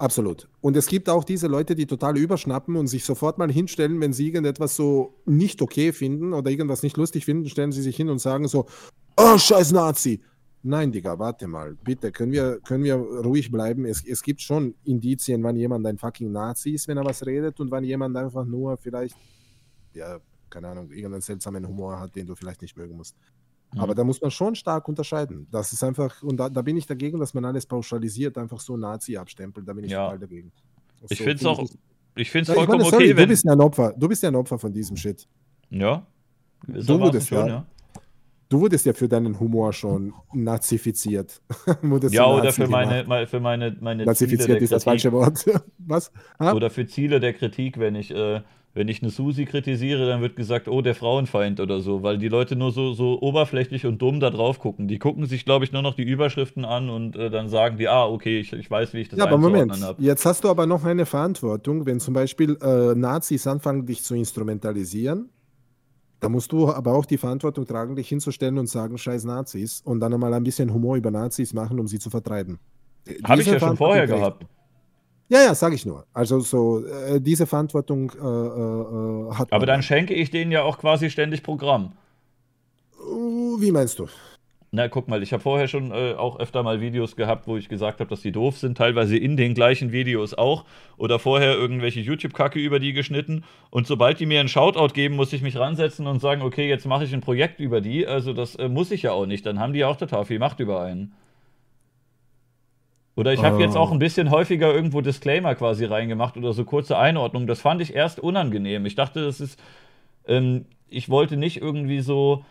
Absolut. 0.00 0.48
Und 0.62 0.78
es 0.78 0.86
gibt 0.86 1.10
auch 1.10 1.24
diese 1.24 1.46
Leute, 1.46 1.74
die 1.74 1.84
total 1.84 2.16
überschnappen 2.16 2.74
und 2.76 2.86
sich 2.86 3.04
sofort 3.04 3.36
mal 3.36 3.52
hinstellen, 3.52 4.00
wenn 4.00 4.14
sie 4.14 4.28
irgendetwas 4.28 4.74
so 4.74 5.20
nicht 5.26 5.60
okay 5.60 5.92
finden 5.92 6.32
oder 6.32 6.50
irgendwas 6.50 6.82
nicht 6.82 6.96
lustig 6.96 7.26
finden, 7.26 7.50
stellen 7.50 7.70
sie 7.70 7.82
sich 7.82 7.96
hin 7.96 8.08
und 8.08 8.18
sagen 8.18 8.48
so, 8.48 8.64
oh, 9.18 9.36
scheiß 9.36 9.72
Nazi. 9.72 10.22
Nein, 10.62 10.90
Digga, 10.90 11.18
warte 11.18 11.46
mal. 11.46 11.76
Bitte, 11.84 12.12
können 12.12 12.32
wir, 12.32 12.60
können 12.60 12.82
wir 12.82 12.94
ruhig 12.94 13.52
bleiben? 13.52 13.84
Es, 13.84 14.02
es 14.02 14.22
gibt 14.22 14.40
schon 14.40 14.74
Indizien, 14.84 15.42
wann 15.42 15.56
jemand 15.56 15.86
ein 15.86 15.98
fucking 15.98 16.32
Nazi 16.32 16.70
ist, 16.70 16.88
wenn 16.88 16.96
er 16.96 17.04
was 17.04 17.26
redet 17.26 17.60
und 17.60 17.70
wann 17.70 17.84
jemand 17.84 18.16
einfach 18.16 18.46
nur 18.46 18.78
vielleicht, 18.78 19.14
ja, 19.92 20.18
keine 20.48 20.68
Ahnung, 20.68 20.90
irgendeinen 20.90 21.20
seltsamen 21.20 21.68
Humor 21.68 22.00
hat, 22.00 22.16
den 22.16 22.26
du 22.26 22.34
vielleicht 22.34 22.62
nicht 22.62 22.74
mögen 22.74 22.96
musst. 22.96 23.16
Mhm. 23.72 23.80
Aber 23.80 23.94
da 23.94 24.02
muss 24.04 24.20
man 24.20 24.30
schon 24.30 24.54
stark 24.54 24.88
unterscheiden. 24.88 25.46
Das 25.50 25.72
ist 25.72 25.82
einfach, 25.84 26.22
und 26.22 26.36
da, 26.38 26.48
da 26.48 26.62
bin 26.62 26.76
ich 26.76 26.86
dagegen, 26.86 27.18
dass 27.20 27.34
man 27.34 27.44
alles 27.44 27.66
pauschalisiert, 27.66 28.36
einfach 28.38 28.60
so 28.60 28.76
Nazi 28.76 29.16
abstempelt. 29.16 29.66
Da 29.68 29.72
bin 29.72 29.84
ich 29.84 29.92
Ja. 29.92 30.04
total 30.06 30.18
dagegen. 30.18 30.52
Ich 31.08 31.18
So 31.18 31.24
finde 31.24 31.36
es 31.36 31.44
auch, 31.46 31.58
ich- 31.62 31.70
ich 32.16 32.30
finde 32.30 32.42
es 32.42 32.48
ich 32.50 32.54
vollkommen 32.56 32.78
meine, 32.78 32.90
sorry, 32.90 33.04
okay, 33.04 33.12
du 33.12 33.16
wenn. 33.18 33.28
bist 33.28 33.44
ja 33.44 33.52
ein 33.52 33.60
Opfer. 33.60 33.94
Du 33.96 34.08
bist 34.08 34.22
ja 34.22 34.28
ein 34.28 34.34
Opfer 34.36 34.58
von 34.58 34.72
diesem 34.72 34.96
Shit. 34.96 35.26
Ja. 35.70 36.04
Du 36.66 36.98
wurdest 37.00 37.28
schon, 37.28 37.38
ja- 37.38 37.46
ja. 37.46 37.66
Du 38.48 38.60
wurdest 38.60 38.84
ja 38.84 38.92
für 38.92 39.06
deinen 39.08 39.38
Humor 39.38 39.72
schon 39.72 40.12
nazifiziert. 40.32 41.40
Ja, 42.10 42.26
oder 42.26 42.52
für 42.52 42.66
meine, 42.66 42.90
gemacht. 42.90 43.06
mal- 43.08 43.26
für 43.28 43.38
meine, 43.40 43.76
meine 43.80 43.98
Ziele 44.02 44.06
Nazifiziert 44.06 44.60
ist 44.60 44.72
das 44.72 44.82
falsche 44.84 45.12
Wort. 45.12 45.44
Was? 45.78 46.10
Ha? 46.40 46.52
Oder 46.52 46.68
für 46.70 46.84
Ziele 46.86 47.20
der 47.20 47.32
Kritik, 47.34 47.78
wenn 47.78 47.94
ich 47.94 48.10
äh, 48.10 48.40
wenn 48.72 48.86
ich 48.86 49.02
eine 49.02 49.10
Susi 49.10 49.46
kritisiere, 49.46 50.06
dann 50.06 50.20
wird 50.20 50.36
gesagt, 50.36 50.68
oh, 50.68 50.80
der 50.80 50.94
Frauenfeind 50.94 51.58
oder 51.58 51.80
so, 51.80 52.04
weil 52.04 52.18
die 52.18 52.28
Leute 52.28 52.54
nur 52.54 52.70
so, 52.70 52.92
so 52.92 53.20
oberflächlich 53.20 53.84
und 53.84 54.00
dumm 54.00 54.20
da 54.20 54.30
drauf 54.30 54.60
gucken. 54.60 54.86
Die 54.86 54.98
gucken 54.98 55.26
sich, 55.26 55.44
glaube 55.44 55.64
ich, 55.64 55.72
nur 55.72 55.82
noch 55.82 55.94
die 55.94 56.04
Überschriften 56.04 56.64
an 56.64 56.88
und 56.88 57.16
äh, 57.16 57.30
dann 57.30 57.48
sagen 57.48 57.78
die, 57.78 57.88
ah, 57.88 58.06
okay, 58.06 58.38
ich, 58.38 58.52
ich 58.52 58.70
weiß, 58.70 58.94
wie 58.94 59.00
ich 59.00 59.08
das 59.08 59.18
Ja, 59.18 59.26
aber 59.26 59.38
Moment, 59.38 59.82
habe. 59.82 60.00
jetzt 60.00 60.24
hast 60.24 60.44
du 60.44 60.48
aber 60.48 60.66
noch 60.66 60.84
eine 60.84 61.04
Verantwortung, 61.04 61.84
wenn 61.84 61.98
zum 61.98 62.14
Beispiel 62.14 62.56
äh, 62.62 62.94
Nazis 62.94 63.46
anfangen, 63.46 63.86
dich 63.86 64.04
zu 64.04 64.14
instrumentalisieren. 64.14 65.30
Da 66.20 66.28
musst 66.28 66.52
du 66.52 66.68
aber 66.68 66.94
auch 66.94 67.06
die 67.06 67.16
Verantwortung 67.16 67.66
tragen, 67.66 67.96
dich 67.96 68.08
hinzustellen 68.08 68.58
und 68.58 68.68
sagen, 68.68 68.98
scheiß 68.98 69.24
Nazis 69.24 69.80
und 69.84 69.98
dann 70.00 70.14
einmal 70.14 70.32
ein 70.34 70.44
bisschen 70.44 70.72
Humor 70.72 70.96
über 70.96 71.10
Nazis 71.10 71.54
machen, 71.54 71.80
um 71.80 71.88
sie 71.88 71.98
zu 71.98 72.10
vertreiben. 72.10 72.60
Habe 73.24 73.40
ich 73.40 73.48
ja 73.48 73.58
schon 73.58 73.76
vorher 73.76 74.06
gehabt. 74.06 74.44
Ja, 75.30 75.44
ja, 75.44 75.54
sage 75.54 75.76
ich 75.76 75.86
nur. 75.86 76.04
Also 76.12 76.40
so, 76.40 76.84
äh, 76.84 77.20
diese 77.20 77.46
Verantwortung 77.46 78.10
äh, 78.10 78.16
äh, 78.18 79.34
hat 79.34 79.52
Aber 79.52 79.64
dann 79.64 79.80
schenke 79.80 80.12
ich 80.12 80.32
denen 80.32 80.50
ja 80.50 80.64
auch 80.64 80.76
quasi 80.76 81.08
ständig 81.08 81.44
Programm. 81.44 81.92
Uh, 83.00 83.60
Wie 83.60 83.70
meinst 83.70 84.00
du? 84.00 84.08
Na, 84.72 84.88
guck 84.88 85.06
mal, 85.06 85.22
ich 85.22 85.32
habe 85.32 85.42
vorher 85.42 85.68
schon 85.68 85.92
äh, 85.92 86.14
auch 86.14 86.40
öfter 86.40 86.64
mal 86.64 86.80
Videos 86.80 87.14
gehabt, 87.14 87.46
wo 87.46 87.56
ich 87.56 87.68
gesagt 87.68 88.00
habe, 88.00 88.10
dass 88.10 88.22
die 88.22 88.32
doof 88.32 88.58
sind, 88.58 88.76
teilweise 88.76 89.16
in 89.16 89.36
den 89.36 89.54
gleichen 89.54 89.92
Videos 89.92 90.34
auch. 90.34 90.64
Oder 90.96 91.20
vorher 91.20 91.54
irgendwelche 91.54 92.00
YouTube-Kacke 92.00 92.58
über 92.58 92.80
die 92.80 92.92
geschnitten. 92.92 93.44
Und 93.70 93.86
sobald 93.86 94.18
die 94.18 94.26
mir 94.26 94.40
einen 94.40 94.48
Shoutout 94.48 94.94
geben, 94.94 95.14
muss 95.14 95.32
ich 95.32 95.42
mich 95.42 95.56
ransetzen 95.56 96.08
und 96.08 96.20
sagen, 96.20 96.42
okay, 96.42 96.68
jetzt 96.68 96.86
mache 96.86 97.04
ich 97.04 97.14
ein 97.14 97.20
Projekt 97.20 97.60
über 97.60 97.80
die. 97.80 98.04
Also 98.04 98.32
das 98.32 98.56
äh, 98.56 98.68
muss 98.68 98.90
ich 98.90 99.02
ja 99.02 99.12
auch 99.12 99.26
nicht. 99.26 99.46
Dann 99.46 99.60
haben 99.60 99.72
die 99.74 99.80
ja 99.80 99.86
auch 99.86 99.96
total 99.96 100.24
viel 100.24 100.40
Macht 100.40 100.58
über 100.58 100.82
einen. 100.82 101.12
Oder 103.20 103.32
ich 103.34 103.42
habe 103.42 103.56
Oh. 103.56 103.60
jetzt 103.60 103.76
auch 103.76 103.92
ein 103.92 103.98
bisschen 103.98 104.30
häufiger 104.30 104.74
irgendwo 104.74 105.02
Disclaimer 105.02 105.54
quasi 105.54 105.84
reingemacht 105.84 106.36
oder 106.36 106.52
so 106.52 106.64
kurze 106.64 106.96
Einordnung. 106.98 107.46
Das 107.46 107.60
fand 107.60 107.80
ich 107.82 107.94
erst 107.94 108.18
unangenehm. 108.18 108.86
Ich 108.86 108.94
dachte, 108.94 109.24
das 109.24 109.40
ist. 109.40 109.60
Ähm, 110.26 110.64
ich 110.88 111.08
wollte 111.08 111.36
nicht 111.36 111.60
irgendwie 111.60 112.00
so. 112.00 112.44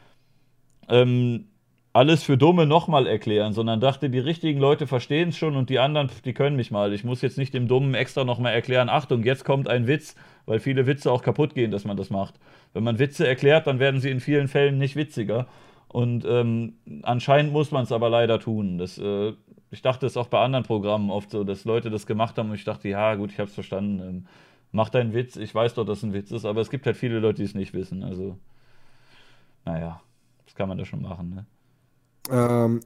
Ähm, 0.87 1.45
alles 1.91 2.21
für 2.23 2.37
Dumme 2.37 2.67
nochmal 2.67 3.07
erklären, 3.07 3.51
sondern 3.51 3.79
dachte, 3.79 4.11
die 4.11 4.19
richtigen 4.19 4.59
Leute 4.59 4.85
verstehen 4.85 5.29
es 5.29 5.37
schon 5.37 5.55
und 5.55 5.71
die 5.71 5.79
anderen, 5.79 6.09
die 6.23 6.33
können 6.33 6.55
mich 6.55 6.69
mal. 6.69 6.93
Ich 6.93 7.03
muss 7.03 7.23
jetzt 7.23 7.39
nicht 7.39 7.53
dem 7.55 7.67
Dummen 7.67 7.95
extra 7.95 8.23
nochmal 8.23 8.53
erklären, 8.53 8.89
Achtung, 8.89 9.23
jetzt 9.23 9.43
kommt 9.43 9.67
ein 9.67 9.87
Witz, 9.87 10.15
weil 10.45 10.59
viele 10.59 10.85
Witze 10.85 11.11
auch 11.11 11.23
kaputt 11.23 11.55
gehen, 11.55 11.71
dass 11.71 11.85
man 11.85 11.97
das 11.97 12.11
macht. 12.11 12.35
Wenn 12.73 12.83
man 12.83 12.99
Witze 12.99 13.27
erklärt, 13.27 13.65
dann 13.65 13.79
werden 13.79 13.99
sie 13.99 14.11
in 14.11 14.19
vielen 14.19 14.47
Fällen 14.47 14.77
nicht 14.77 14.95
witziger. 14.95 15.47
Und 15.87 16.25
ähm, 16.29 16.73
anscheinend 17.01 17.53
muss 17.53 17.71
man 17.71 17.83
es 17.83 17.91
aber 17.91 18.09
leider 18.09 18.39
tun. 18.39 18.77
Das, 18.77 18.99
äh, 18.99 19.33
ich 19.71 19.81
dachte 19.81 20.05
es 20.05 20.17
auch 20.17 20.27
bei 20.27 20.39
anderen 20.39 20.65
Programmen 20.65 21.09
oft 21.11 21.31
so, 21.31 21.43
dass 21.43 21.65
Leute 21.65 21.89
das 21.89 22.05
gemacht 22.05 22.37
haben 22.37 22.49
und 22.49 22.55
ich 22.55 22.63
dachte, 22.63 22.87
ja 22.89 23.15
gut, 23.15 23.31
ich 23.31 23.39
habe 23.39 23.47
es 23.49 23.53
verstanden. 23.53 23.99
Ähm, 24.01 24.25
mach 24.71 24.89
deinen 24.89 25.13
Witz, 25.13 25.35
ich 25.35 25.53
weiß 25.53 25.73
doch, 25.75 25.85
dass 25.85 25.99
es 25.99 26.03
ein 26.03 26.13
Witz 26.13 26.31
ist, 26.31 26.45
aber 26.45 26.61
es 26.61 26.69
gibt 26.69 26.85
halt 26.85 26.97
viele 26.97 27.19
Leute, 27.19 27.37
die 27.37 27.43
es 27.43 27.55
nicht 27.55 27.73
wissen. 27.73 28.03
Also, 28.03 28.37
naja, 29.65 30.01
das 30.45 30.55
kann 30.55 30.69
man 30.69 30.77
da 30.77 30.85
schon 30.85 31.01
machen. 31.01 31.29
Ne? 31.29 31.45
Ähm, 32.31 32.79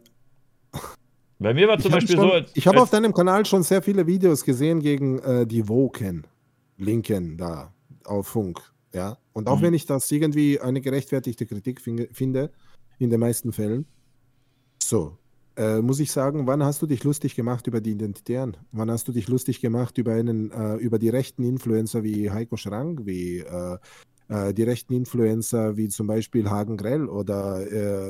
Bei 1.40 1.54
mir 1.54 1.68
war 1.68 1.78
zum 1.78 1.92
habe 1.92 2.02
Beispiel 2.02 2.16
schon, 2.16 2.28
so. 2.28 2.34
als- 2.34 2.52
ich 2.56 2.68
hab 2.68 2.76
als- 2.76 2.84
auf 2.84 2.90
deinem 2.90 3.14
Kanal 3.14 3.46
schon 3.46 3.64
sehr 3.64 3.82
viele 3.82 4.06
Videos 4.08 4.44
gesehen 4.44 4.80
gegen 4.80 5.20
äh, 5.20 5.46
die 5.46 5.68
Woken, 5.68 6.26
Linken 6.78 7.38
da 7.38 7.74
auf 8.06 8.28
Funk. 8.28 8.62
Ja? 8.94 9.18
Und 9.34 9.48
auch 9.48 9.58
Mhm. 9.60 9.64
wenn 9.64 9.74
ich 9.74 9.86
das 9.86 10.10
irgendwie 10.12 10.60
eine 10.60 10.82
gerechtfertigte 10.82 11.46
Kritik 11.46 11.82
finde, 11.82 12.52
in 13.00 13.10
den 13.10 13.20
meisten 13.20 13.52
Fällen, 13.52 13.86
so, 14.82 15.18
äh, 15.58 15.82
muss 15.82 16.00
ich 16.00 16.12
sagen, 16.12 16.48
wann 16.48 16.64
hast 16.64 16.82
du 16.82 16.88
dich 16.88 17.04
lustig 17.04 17.36
gemacht 17.36 17.68
über 17.68 17.82
die 17.82 17.92
Identitären? 17.92 18.58
Wann 18.72 18.90
hast 18.92 19.08
du 19.08 19.12
dich 19.12 19.28
lustig 19.28 19.62
gemacht 19.62 19.98
über 19.98 20.14
einen, 20.14 20.52
äh, 20.52 20.76
über 20.76 21.00
die 21.00 21.10
rechten 21.10 21.44
Influencer 21.44 22.04
wie 22.04 22.32
Heiko 22.32 22.58
Schrank, 22.58 23.02
wie 23.06 23.40
äh, 23.40 23.78
äh, 24.30 24.54
die 24.54 24.64
rechten 24.64 24.94
Influencer 24.94 25.76
wie 25.78 25.90
zum 25.90 26.08
Beispiel 26.08 26.50
Hagen 26.50 26.78
Grell 26.78 27.06
oder 27.08 27.62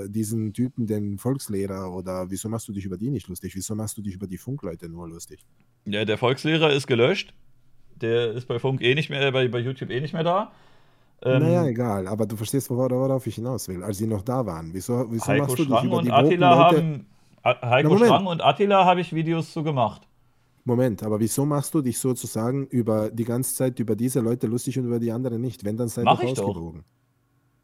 äh, 0.03 0.09
diesen 0.09 0.53
Typen, 0.53 0.85
den 0.87 1.17
Volkslehrer 1.17 1.91
oder 1.93 2.29
wieso 2.29 2.47
machst 2.49 2.67
du 2.67 2.71
dich 2.71 2.85
über 2.85 2.97
die 2.97 3.09
nicht 3.09 3.27
lustig? 3.27 3.55
Wieso 3.55 3.75
machst 3.75 3.97
du 3.97 4.01
dich 4.01 4.15
über 4.15 4.27
die 4.27 4.37
Funkleute 4.37 4.87
nur 4.89 5.09
lustig? 5.09 5.45
Ja, 5.85 6.05
der 6.05 6.17
Volkslehrer 6.17 6.71
ist 6.71 6.87
gelöscht. 6.87 7.33
Der 7.99 8.31
ist 8.33 8.47
bei 8.47 8.59
Funk 8.59 8.81
eh 8.81 8.95
nicht 8.95 9.09
mehr, 9.09 9.31
bei, 9.31 9.47
bei 9.47 9.59
YouTube 9.59 9.89
eh 9.89 9.99
nicht 10.01 10.13
mehr 10.13 10.23
da. 10.23 10.51
Ähm, 11.21 11.41
naja, 11.41 11.65
egal, 11.67 12.07
aber 12.07 12.25
du 12.25 12.35
verstehst, 12.35 12.69
wora- 12.69 12.89
worauf 12.91 13.25
ich 13.27 13.35
hinaus 13.35 13.67
will, 13.67 13.81
als 13.83 13.97
sie 13.97 14.07
noch 14.07 14.23
da 14.23 14.45
waren. 14.45 14.69
Wieso, 14.73 15.05
wieso 15.09 15.27
Heiko 15.27 15.43
machst 15.45 15.59
du 15.59 15.63
dich 15.63 15.73
Schrang 15.73 15.85
über 15.87 15.97
und 15.97 16.05
die 16.05 16.11
Attila 16.11 16.57
Woken-Leute- 16.69 16.77
haben. 16.77 17.05
Heiko 17.43 17.97
Na. 17.99 18.05
Schrang 18.07 18.25
und 18.25 18.43
Attila 18.43 18.85
habe 18.85 19.01
ich 19.01 19.13
Videos 19.13 19.51
zu 19.51 19.63
gemacht. 19.63 20.07
Moment, 20.65 21.03
aber 21.03 21.19
wieso 21.19 21.45
machst 21.45 21.73
du 21.73 21.81
dich 21.81 21.99
sozusagen 21.99 22.67
über 22.67 23.11
die 23.11 23.25
ganze 23.25 23.53
Zeit 23.53 23.79
über 23.79 23.95
diese 23.97 24.21
Leute 24.21 24.47
lustig 24.47 24.79
und 24.79 24.85
über 24.85 24.99
die 24.99 25.11
anderen 25.11 25.41
nicht? 25.41 25.65
Wenn, 25.65 25.75
dann 25.75 25.89
sei 25.89 26.03
Mach 26.03 26.21
doch 26.21 26.29
ausgewogen. 26.29 26.85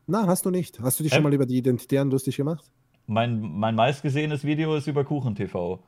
Na, 0.06 0.28
hast 0.28 0.46
du 0.46 0.50
nicht. 0.50 0.80
Hast 0.82 1.00
du 1.00 1.04
dich 1.04 1.14
schon 1.14 1.20
Ähm. 1.20 1.24
mal 1.24 1.34
über 1.34 1.46
die 1.46 1.58
Identitären 1.58 2.12
lustig 2.12 2.36
gemacht? 2.36 2.66
Mein, 3.08 3.40
mein 3.40 3.76
meistgesehenes 3.76 4.44
Video 4.44 4.76
ist 4.76 4.88
über 4.88 5.04
KuchenTV. 5.06 5.80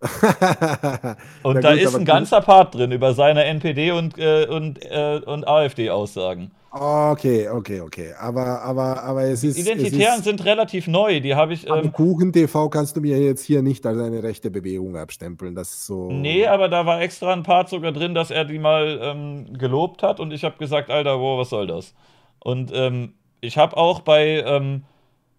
Und 1.42 1.64
da 1.64 1.72
gut, 1.72 1.80
ist 1.80 1.88
aber 1.88 1.98
ein 1.98 2.04
ganzer 2.04 2.40
Part 2.40 2.74
drin 2.74 2.92
über 2.92 3.14
seine 3.14 3.44
NPD 3.44 3.90
und, 3.90 4.16
äh, 4.16 4.46
und, 4.48 4.78
äh, 4.82 5.20
und 5.26 5.48
AfD-Aussagen. 5.48 6.52
Okay, 6.70 7.48
okay, 7.48 7.80
okay. 7.80 8.12
Aber, 8.20 8.62
aber, 8.62 9.02
aber 9.02 9.22
es 9.24 9.42
ist. 9.42 9.58
Identitären 9.58 10.14
es 10.14 10.18
ist, 10.18 10.24
sind 10.24 10.44
relativ 10.44 10.86
neu. 10.86 11.20
Die 11.20 11.34
habe 11.34 11.54
ich. 11.54 11.66
Ähm, 11.66 11.92
Kuchen 11.92 12.32
TV 12.32 12.68
kannst 12.68 12.96
du 12.96 13.00
mir 13.00 13.18
jetzt 13.18 13.42
hier 13.42 13.62
nicht 13.62 13.86
als 13.86 13.98
eine 13.98 14.22
rechte 14.22 14.50
Bewegung 14.50 14.96
abstempeln. 14.96 15.54
Das 15.54 15.70
ist 15.70 15.86
so. 15.86 16.10
Nee, 16.10 16.46
aber 16.46 16.68
da 16.68 16.84
war 16.84 17.00
extra 17.00 17.32
ein 17.32 17.42
Part 17.42 17.70
sogar 17.70 17.92
drin, 17.92 18.14
dass 18.14 18.30
er 18.30 18.44
die 18.44 18.58
mal 18.58 18.98
ähm, 19.02 19.58
gelobt 19.58 20.02
hat 20.02 20.20
und 20.20 20.32
ich 20.32 20.44
habe 20.44 20.58
gesagt, 20.58 20.90
Alter, 20.90 21.18
wow, 21.18 21.38
was 21.38 21.48
soll 21.48 21.66
das? 21.66 21.94
Und 22.40 22.70
ähm, 22.74 23.14
ich 23.40 23.56
habe 23.56 23.76
auch 23.76 24.00
bei, 24.00 24.42
ähm, 24.46 24.84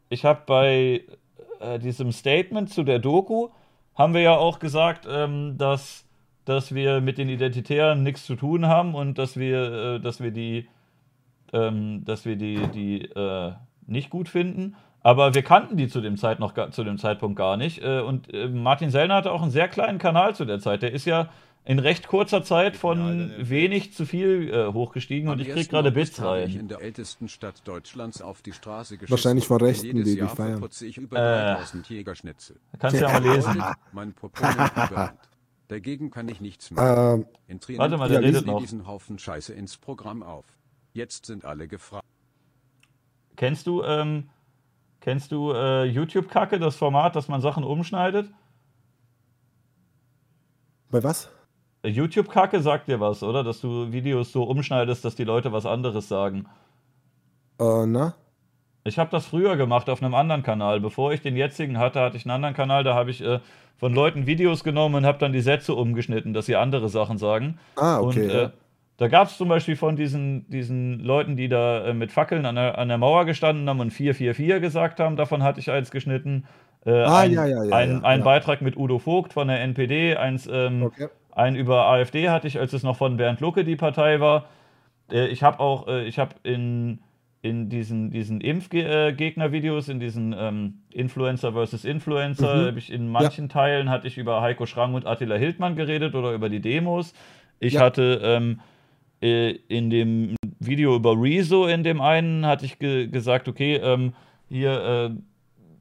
ich 0.09 0.25
habe 0.25 0.41
bei 0.45 1.03
äh, 1.59 1.79
diesem 1.79 2.11
Statement 2.11 2.71
zu 2.73 2.83
der 2.83 2.99
Doku, 2.99 3.49
haben 3.95 4.13
wir 4.13 4.21
ja 4.21 4.37
auch 4.37 4.59
gesagt, 4.59 5.07
ähm, 5.09 5.57
dass, 5.57 6.05
dass 6.45 6.73
wir 6.73 7.01
mit 7.01 7.17
den 7.17 7.29
Identitären 7.29 8.01
nichts 8.03 8.25
zu 8.25 8.35
tun 8.35 8.65
haben 8.65 8.95
und 8.95 9.17
dass 9.17 9.37
wir, 9.37 9.95
äh, 9.95 9.99
dass 9.99 10.21
wir 10.21 10.31
die, 10.31 10.67
ähm, 11.53 12.03
dass 12.05 12.25
wir 12.25 12.35
die, 12.35 12.67
die 12.73 13.01
äh, 13.05 13.53
nicht 13.87 14.09
gut 14.09 14.29
finden. 14.29 14.75
Aber 15.01 15.33
wir 15.33 15.43
kannten 15.43 15.77
die 15.77 15.87
zu 15.87 16.01
dem, 16.01 16.17
Zeit 16.17 16.39
noch, 16.39 16.53
zu 16.71 16.83
dem 16.83 16.97
Zeitpunkt 16.97 17.37
gar 17.37 17.55
nicht. 17.57 17.81
Äh, 17.83 18.01
und 18.01 18.33
äh, 18.33 18.47
Martin 18.49 18.89
Sellner 18.89 19.15
hatte 19.15 19.31
auch 19.31 19.41
einen 19.41 19.51
sehr 19.51 19.67
kleinen 19.67 19.97
Kanal 19.97 20.35
zu 20.35 20.45
der 20.45 20.59
Zeit. 20.59 20.81
Der 20.81 20.91
ist 20.91 21.05
ja 21.05 21.29
in 21.65 21.79
recht 21.79 22.07
kurzer 22.07 22.41
Zeit 22.43 22.75
von 22.75 23.31
wenig 23.37 23.93
zu 23.93 24.05
viel 24.05 24.49
äh, 24.51 24.73
hochgestiegen 24.73 25.29
und 25.29 25.39
ich 25.39 25.49
krieg 25.49 25.69
gerade 25.69 25.91
Bits 25.91 26.21
rein. 26.21 26.49
in 26.49 26.67
der 26.67 26.81
ältesten 26.81 27.27
Stadt 27.27 27.67
Deutschlands 27.67 28.21
auf 28.21 28.41
die 28.41 28.53
Straße. 28.53 28.97
Wahrscheinlich 29.07 29.45
von 29.45 29.61
Rechten, 29.61 30.03
die 30.03 30.13
Jahr 30.15 30.29
feiern. 30.29 30.65
ich 30.81 30.97
über 30.97 31.17
Äh. 31.17 31.53
3000 31.55 31.89
Jägerschnitzel. 31.89 32.55
Kannst 32.79 32.99
du 32.99 33.05
ja 33.05 33.19
mal 33.19 33.23
lesen. 33.23 33.63
Mein. 33.91 34.13
Dagegen 35.67 36.09
kann 36.09 36.27
ich 36.27 36.41
nichts 36.41 36.71
machen. 36.71 37.25
Ähm, 37.47 37.59
In 37.67 37.77
Warte 37.77 37.97
mal, 37.97 38.09
der 38.09 38.21
nehmen 38.21 38.33
redet 38.33 38.45
sie 38.45 38.51
noch. 38.51 38.59
diesen 38.61 38.87
Haufen 38.87 39.19
Scheiße 39.19 39.53
ins 39.53 39.77
Programm 39.77 40.23
auf. 40.23 40.45
Jetzt 40.93 41.25
sind 41.25 41.45
alle 41.45 41.67
gefragt. 41.67 42.05
Kennst 43.35 43.67
du, 43.67 43.83
ähm, 43.83 44.29
kennst 44.99 45.31
du 45.31 45.51
äh, 45.53 45.85
YouTube-Kacke, 45.85 46.59
das 46.59 46.75
Format, 46.75 47.15
dass 47.15 47.27
man 47.27 47.41
Sachen 47.41 47.63
umschneidet? 47.63 48.29
bei 50.91 51.03
was? 51.03 51.29
Äh, 51.83 51.89
YouTube-Kacke 51.89 52.61
sagt 52.61 52.87
dir 52.87 52.99
was, 52.99 53.23
oder? 53.23 53.43
Dass 53.43 53.61
du 53.61 53.91
Videos 53.91 54.31
so 54.31 54.43
umschneidest, 54.43 55.05
dass 55.05 55.15
die 55.15 55.23
Leute 55.23 55.51
was 55.51 55.65
anderes 55.65 56.07
sagen. 56.07 56.45
Äh, 57.59 57.85
na? 57.85 58.15
Ich 58.83 58.97
habe 58.97 59.11
das 59.11 59.25
früher 59.25 59.55
gemacht 59.55 59.89
auf 59.89 60.01
einem 60.01 60.15
anderen 60.15 60.41
Kanal. 60.41 60.79
Bevor 60.79 61.13
ich 61.13 61.21
den 61.21 61.35
jetzigen 61.35 61.77
hatte, 61.77 61.99
hatte 61.99 62.17
ich 62.17 62.25
einen 62.25 62.31
anderen 62.31 62.55
Kanal, 62.55 62.83
da 62.83 62.95
habe 62.95 63.11
ich 63.11 63.21
äh, 63.21 63.39
von 63.77 63.93
Leuten 63.93 64.25
Videos 64.25 64.63
genommen 64.63 64.95
und 64.95 65.05
habe 65.05 65.19
dann 65.19 65.33
die 65.33 65.41
Sätze 65.41 65.73
umgeschnitten, 65.73 66.33
dass 66.33 66.47
sie 66.47 66.55
andere 66.55 66.89
Sachen 66.89 67.17
sagen. 67.17 67.59
Ah, 67.75 67.99
okay. 67.99 68.23
Und 68.23 68.33
ja. 68.33 68.51
Äh, 68.99 69.03
da 69.03 69.07
gab 69.07 69.27
es 69.27 69.37
zum 69.37 69.49
Beispiel 69.49 69.75
von 69.75 69.95
diesen, 69.95 70.49
diesen 70.49 70.99
Leuten, 70.99 71.35
die 71.35 71.47
da 71.49 71.85
äh, 71.87 71.93
mit 71.93 72.11
Fackeln 72.11 72.45
an 72.45 72.55
der, 72.55 72.77
an 72.77 72.87
der 72.89 72.97
Mauer 72.97 73.25
gestanden 73.25 73.67
haben 73.69 73.79
und 73.79 73.91
444 73.91 74.61
gesagt 74.61 74.99
haben, 74.99 75.15
davon 75.15 75.43
hatte 75.43 75.59
ich 75.59 75.71
eins 75.71 75.91
geschnitten. 75.91 76.45
Äh, 76.85 76.91
Ah, 76.91 77.21
ein, 77.21 77.31
ja, 77.33 77.45
ja, 77.45 77.63
ja, 77.63 77.75
ein, 77.75 77.89
ja, 77.89 78.03
ein 78.03 78.19
ja. 78.19 78.23
Beitrag 78.23 78.61
mit 78.61 78.77
Udo 78.77 78.99
Vogt 78.99 79.33
von 79.33 79.47
der 79.47 79.61
NPD, 79.61 80.15
eins, 80.17 80.47
ähm, 80.51 80.83
Okay. 80.87 81.07
ein 81.31 81.55
über 81.55 81.85
AfD 81.87 82.29
hatte 82.29 82.47
ich, 82.47 82.59
als 82.59 82.73
es 82.73 82.83
noch 82.83 82.97
von 82.97 83.17
Bernd 83.17 83.39
Lucke 83.41 83.63
die 83.63 83.75
Partei 83.77 84.19
war. 84.19 84.45
Äh, 85.11 85.27
ich 85.27 85.43
habe 85.43 85.59
auch, 85.59 85.87
äh, 85.87 86.05
ich 86.05 86.19
habe 86.19 86.35
in, 86.43 86.99
in 87.41 87.69
diesen, 87.69 88.11
diesen 88.11 88.41
Impfgegner-Videos, 88.41 89.87
in 89.89 89.99
diesen 89.99 90.35
ähm, 90.37 90.79
Influencer 90.91 91.53
versus 91.53 91.85
Influencer, 91.85 92.47
Mhm. 92.53 92.67
habe 92.67 92.79
ich 92.79 92.91
in 92.91 93.07
manchen 93.09 93.49
Teilen 93.49 93.89
hatte 93.89 94.07
ich 94.07 94.17
über 94.17 94.41
Heiko 94.41 94.65
Schrang 94.65 94.93
und 94.93 95.05
Attila 95.05 95.35
Hildmann 95.35 95.75
geredet 95.75 96.15
oder 96.15 96.33
über 96.33 96.49
die 96.49 96.59
Demos. 96.61 97.13
Ich 97.59 97.73
Ja. 97.75 97.81
hatte 97.81 98.19
ähm, 98.23 98.59
äh, 98.59 98.63
in 99.21 99.89
dem 99.89 100.35
Video 100.59 100.95
über 100.95 101.13
Rezo, 101.19 101.67
in 101.67 101.83
dem 101.83 102.01
einen, 102.01 102.45
hatte 102.45 102.65
ich 102.65 102.79
ge 102.79 103.07
gesagt, 103.07 103.47
okay, 103.47 103.75
ähm, 103.75 104.13
hier, 104.47 105.11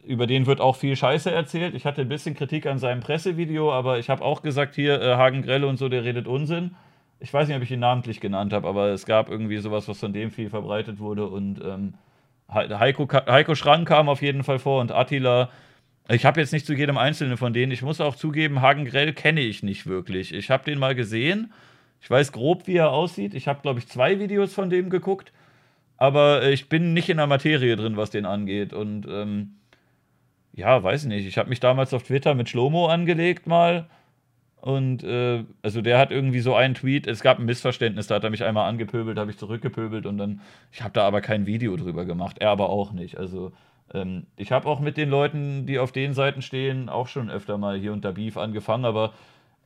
äh, 0.04 0.10
über 0.10 0.26
den 0.26 0.46
wird 0.46 0.60
auch 0.60 0.76
viel 0.76 0.96
Scheiße 0.96 1.30
erzählt. 1.30 1.74
Ich 1.74 1.84
hatte 1.84 2.00
ein 2.00 2.08
bisschen 2.08 2.34
Kritik 2.34 2.66
an 2.66 2.78
seinem 2.78 3.00
Pressevideo, 3.00 3.72
aber 3.72 3.98
ich 3.98 4.10
habe 4.10 4.24
auch 4.24 4.42
gesagt, 4.42 4.74
hier, 4.74 5.00
äh, 5.00 5.16
Hagen 5.16 5.42
Grelle 5.42 5.66
und 5.66 5.76
so, 5.76 5.88
der 5.88 6.04
redet 6.04 6.26
Unsinn. 6.26 6.74
ich 7.20 7.32
weiß 7.32 7.48
nicht, 7.48 7.56
ob 7.56 7.62
ich 7.62 7.70
ihn 7.70 7.80
namentlich 7.80 8.20
genannt 8.20 8.52
habe, 8.52 8.68
aber 8.68 8.88
es 8.88 9.06
gab 9.06 9.28
irgendwie 9.28 9.58
sowas, 9.58 9.88
was 9.88 9.98
von 10.00 10.12
dem 10.12 10.30
viel 10.30 10.50
verbreitet 10.50 10.98
wurde 10.98 11.26
und 11.26 11.60
ähm, 11.64 11.94
Heiko, 12.50 13.06
Heiko 13.26 13.54
Schrank 13.54 13.86
kam 13.88 14.08
auf 14.08 14.22
jeden 14.22 14.42
Fall 14.42 14.58
vor 14.58 14.80
und 14.80 14.90
Attila. 14.90 15.50
Ich 16.08 16.24
habe 16.24 16.40
jetzt 16.40 16.52
nicht 16.52 16.64
zu 16.64 16.72
jedem 16.72 16.96
Einzelnen 16.96 17.36
von 17.36 17.52
denen. 17.52 17.72
Ich 17.72 17.82
muss 17.82 18.00
auch 18.00 18.16
zugeben, 18.16 18.62
Hagen 18.62 18.86
Grell 18.86 19.12
kenne 19.12 19.40
ich 19.42 19.62
nicht 19.62 19.86
wirklich. 19.86 20.32
Ich 20.32 20.50
habe 20.50 20.64
den 20.64 20.78
mal 20.78 20.94
gesehen. 20.94 21.52
Ich 22.00 22.10
weiß 22.10 22.32
grob, 22.32 22.66
wie 22.66 22.76
er 22.76 22.90
aussieht. 22.90 23.34
Ich 23.34 23.48
habe, 23.48 23.62
glaube 23.62 23.80
ich, 23.80 23.88
zwei 23.88 24.18
Videos 24.18 24.54
von 24.54 24.70
dem 24.70 24.90
geguckt. 24.90 25.32
Aber 25.96 26.48
ich 26.48 26.68
bin 26.68 26.94
nicht 26.94 27.08
in 27.08 27.16
der 27.16 27.26
Materie 27.26 27.76
drin, 27.76 27.96
was 27.96 28.10
den 28.10 28.24
angeht. 28.24 28.72
Und 28.72 29.06
ähm, 29.08 29.56
ja, 30.52 30.82
weiß 30.82 31.06
nicht. 31.06 31.26
Ich 31.26 31.38
habe 31.38 31.48
mich 31.48 31.60
damals 31.60 31.92
auf 31.92 32.04
Twitter 32.04 32.34
mit 32.34 32.48
Schlomo 32.48 32.86
angelegt 32.86 33.46
mal. 33.46 33.88
Und 34.60 35.04
äh, 35.04 35.44
also 35.62 35.82
der 35.82 35.98
hat 35.98 36.10
irgendwie 36.10 36.40
so 36.40 36.54
einen 36.54 36.74
Tweet, 36.74 37.06
es 37.06 37.22
gab 37.22 37.38
ein 37.38 37.44
Missverständnis, 37.44 38.08
da 38.08 38.16
hat 38.16 38.24
er 38.24 38.30
mich 38.30 38.42
einmal 38.42 38.68
angepöbelt, 38.68 39.16
habe 39.18 39.30
ich 39.30 39.38
zurückgepöbelt 39.38 40.04
und 40.04 40.18
dann, 40.18 40.40
ich 40.72 40.82
habe 40.82 40.92
da 40.92 41.06
aber 41.06 41.20
kein 41.20 41.46
Video 41.46 41.76
drüber 41.76 42.04
gemacht, 42.04 42.38
er 42.40 42.50
aber 42.50 42.68
auch 42.68 42.92
nicht. 42.92 43.18
Also 43.18 43.52
ähm, 43.94 44.26
ich 44.36 44.50
habe 44.50 44.68
auch 44.68 44.80
mit 44.80 44.96
den 44.96 45.10
Leuten, 45.10 45.66
die 45.66 45.78
auf 45.78 45.92
den 45.92 46.12
Seiten 46.12 46.42
stehen, 46.42 46.88
auch 46.88 47.06
schon 47.06 47.30
öfter 47.30 47.56
mal 47.56 47.78
hier 47.78 47.92
unter 47.92 48.12
Beef 48.12 48.36
angefangen, 48.36 48.84
aber 48.84 49.12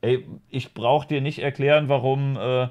ey, 0.03 0.25
ich 0.49 0.73
brauche 0.73 1.07
dir 1.07 1.21
nicht 1.21 1.39
erklären, 1.39 1.87
warum, 1.87 2.37
äh, 2.37 2.67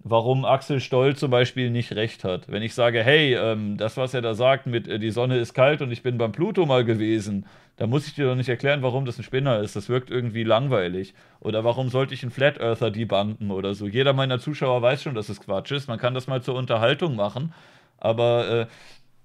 warum 0.00 0.44
Axel 0.44 0.80
Stoll 0.80 1.14
zum 1.16 1.30
Beispiel 1.30 1.70
nicht 1.70 1.94
recht 1.94 2.24
hat. 2.24 2.50
Wenn 2.50 2.62
ich 2.62 2.74
sage, 2.74 3.02
hey, 3.04 3.34
ähm, 3.34 3.76
das, 3.76 3.96
was 3.96 4.14
er 4.14 4.20
da 4.20 4.34
sagt 4.34 4.66
mit 4.66 4.88
äh, 4.88 4.98
die 4.98 5.12
Sonne 5.12 5.38
ist 5.38 5.54
kalt 5.54 5.80
und 5.80 5.92
ich 5.92 6.02
bin 6.02 6.18
beim 6.18 6.32
Pluto 6.32 6.66
mal 6.66 6.84
gewesen, 6.84 7.46
da 7.76 7.86
muss 7.86 8.06
ich 8.06 8.14
dir 8.14 8.26
doch 8.26 8.34
nicht 8.34 8.48
erklären, 8.48 8.82
warum 8.82 9.04
das 9.06 9.16
ein 9.18 9.22
Spinner 9.22 9.60
ist. 9.60 9.76
Das 9.76 9.88
wirkt 9.88 10.10
irgendwie 10.10 10.42
langweilig. 10.42 11.14
Oder 11.40 11.64
warum 11.64 11.88
sollte 11.88 12.14
ich 12.14 12.22
einen 12.22 12.32
Flat 12.32 12.58
Earther 12.60 12.90
debunken 12.90 13.50
oder 13.50 13.74
so. 13.74 13.86
Jeder 13.86 14.12
meiner 14.12 14.40
Zuschauer 14.40 14.82
weiß 14.82 15.04
schon, 15.04 15.14
dass 15.14 15.28
es 15.28 15.40
Quatsch 15.40 15.70
ist. 15.70 15.88
Man 15.88 15.98
kann 15.98 16.14
das 16.14 16.26
mal 16.26 16.42
zur 16.42 16.56
Unterhaltung 16.56 17.16
machen. 17.16 17.54
Aber 17.98 18.48
äh, 18.48 18.66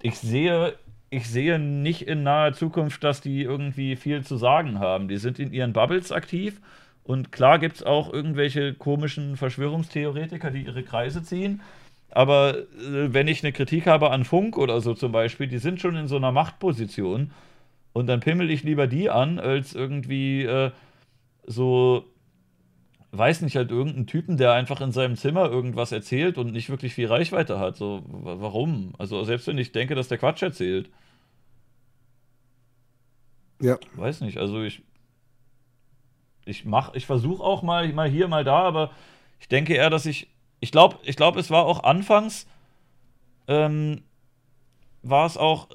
ich 0.02 0.18
sehe 0.20 0.76
ich 1.10 1.30
sehe 1.30 1.58
nicht 1.58 2.02
in 2.02 2.24
naher 2.24 2.54
Zukunft, 2.54 3.04
dass 3.04 3.22
die 3.22 3.42
irgendwie 3.42 3.96
viel 3.96 4.24
zu 4.24 4.36
sagen 4.38 4.80
haben. 4.80 5.08
Die 5.08 5.18
sind 5.18 5.40
in 5.40 5.54
ihren 5.54 5.72
Bubbles 5.72 6.12
aktiv 6.12 6.60
und 7.08 7.32
klar 7.32 7.58
gibt 7.58 7.78
es 7.78 7.84
auch 7.84 8.12
irgendwelche 8.12 8.74
komischen 8.74 9.38
Verschwörungstheoretiker, 9.38 10.52
die 10.52 10.64
ihre 10.64 10.84
Kreise 10.84 11.24
ziehen. 11.24 11.62
Aber 12.12 12.58
äh, 12.58 13.14
wenn 13.14 13.30
ich 13.30 13.44
eine 13.44 13.54
Kritik 13.54 13.88
habe 13.88 14.12
an 14.12 14.26
Funk 14.26 14.58
oder 14.58 14.82
so 14.82 14.94
zum 14.94 15.14
Beispiel, 15.14 15.48
die 15.48 15.60
sind 15.60 15.80
schon 15.80 15.96
in 15.96 16.10
so 16.10 16.18
einer 16.18 16.34
Machtposition 16.34 17.32
und 17.94 18.08
dann 18.08 18.20
pimmel 18.20 18.52
ich 18.52 18.64
lieber 18.64 18.88
die 18.88 19.10
an, 19.10 19.40
als 19.40 19.74
irgendwie 19.74 20.44
äh, 20.44 20.72
so, 21.46 22.04
weiß 23.12 23.40
nicht, 23.42 23.56
halt 23.56 23.72
irgendeinen 23.72 24.08
Typen, 24.08 24.36
der 24.36 24.52
einfach 24.52 24.82
in 24.82 24.92
seinem 24.92 25.16
Zimmer 25.16 25.50
irgendwas 25.50 25.94
erzählt 25.94 26.38
und 26.38 26.52
nicht 26.52 26.70
wirklich 26.70 26.94
viel 26.94 27.08
Reichweite 27.08 27.58
hat. 27.58 27.78
So, 27.78 28.04
warum? 28.06 28.96
Also 28.98 29.24
selbst 29.24 29.48
wenn 29.48 29.58
ich 29.58 29.72
denke, 29.72 29.96
dass 29.96 30.10
der 30.10 30.18
Quatsch 30.18 30.44
erzählt. 30.44 30.90
Ja. 33.62 33.78
Weiß 33.96 34.20
nicht, 34.20 34.40
also 34.40 34.62
ich 34.62 34.82
ich 36.48 36.66
mach, 36.66 36.94
ich 36.94 37.06
versuche 37.06 37.44
auch 37.44 37.62
mal, 37.62 37.92
mal 37.94 38.10
hier, 38.10 38.28
mal 38.28 38.44
da, 38.44 38.60
aber 38.60 38.92
ich 39.40 39.48
denke 39.48 39.74
eher, 39.74 39.90
dass 39.90 40.06
ich, 40.06 40.28
ich 40.60 40.72
glaube, 40.72 40.98
ich 41.04 41.16
glaube, 41.16 41.40
es 41.40 41.52
war 41.52 41.66
auch 41.66 41.84
anfangs, 41.84 42.48
ähm, 43.48 44.04
war 45.04 45.26
es 45.26 45.38
auch, 45.38 45.68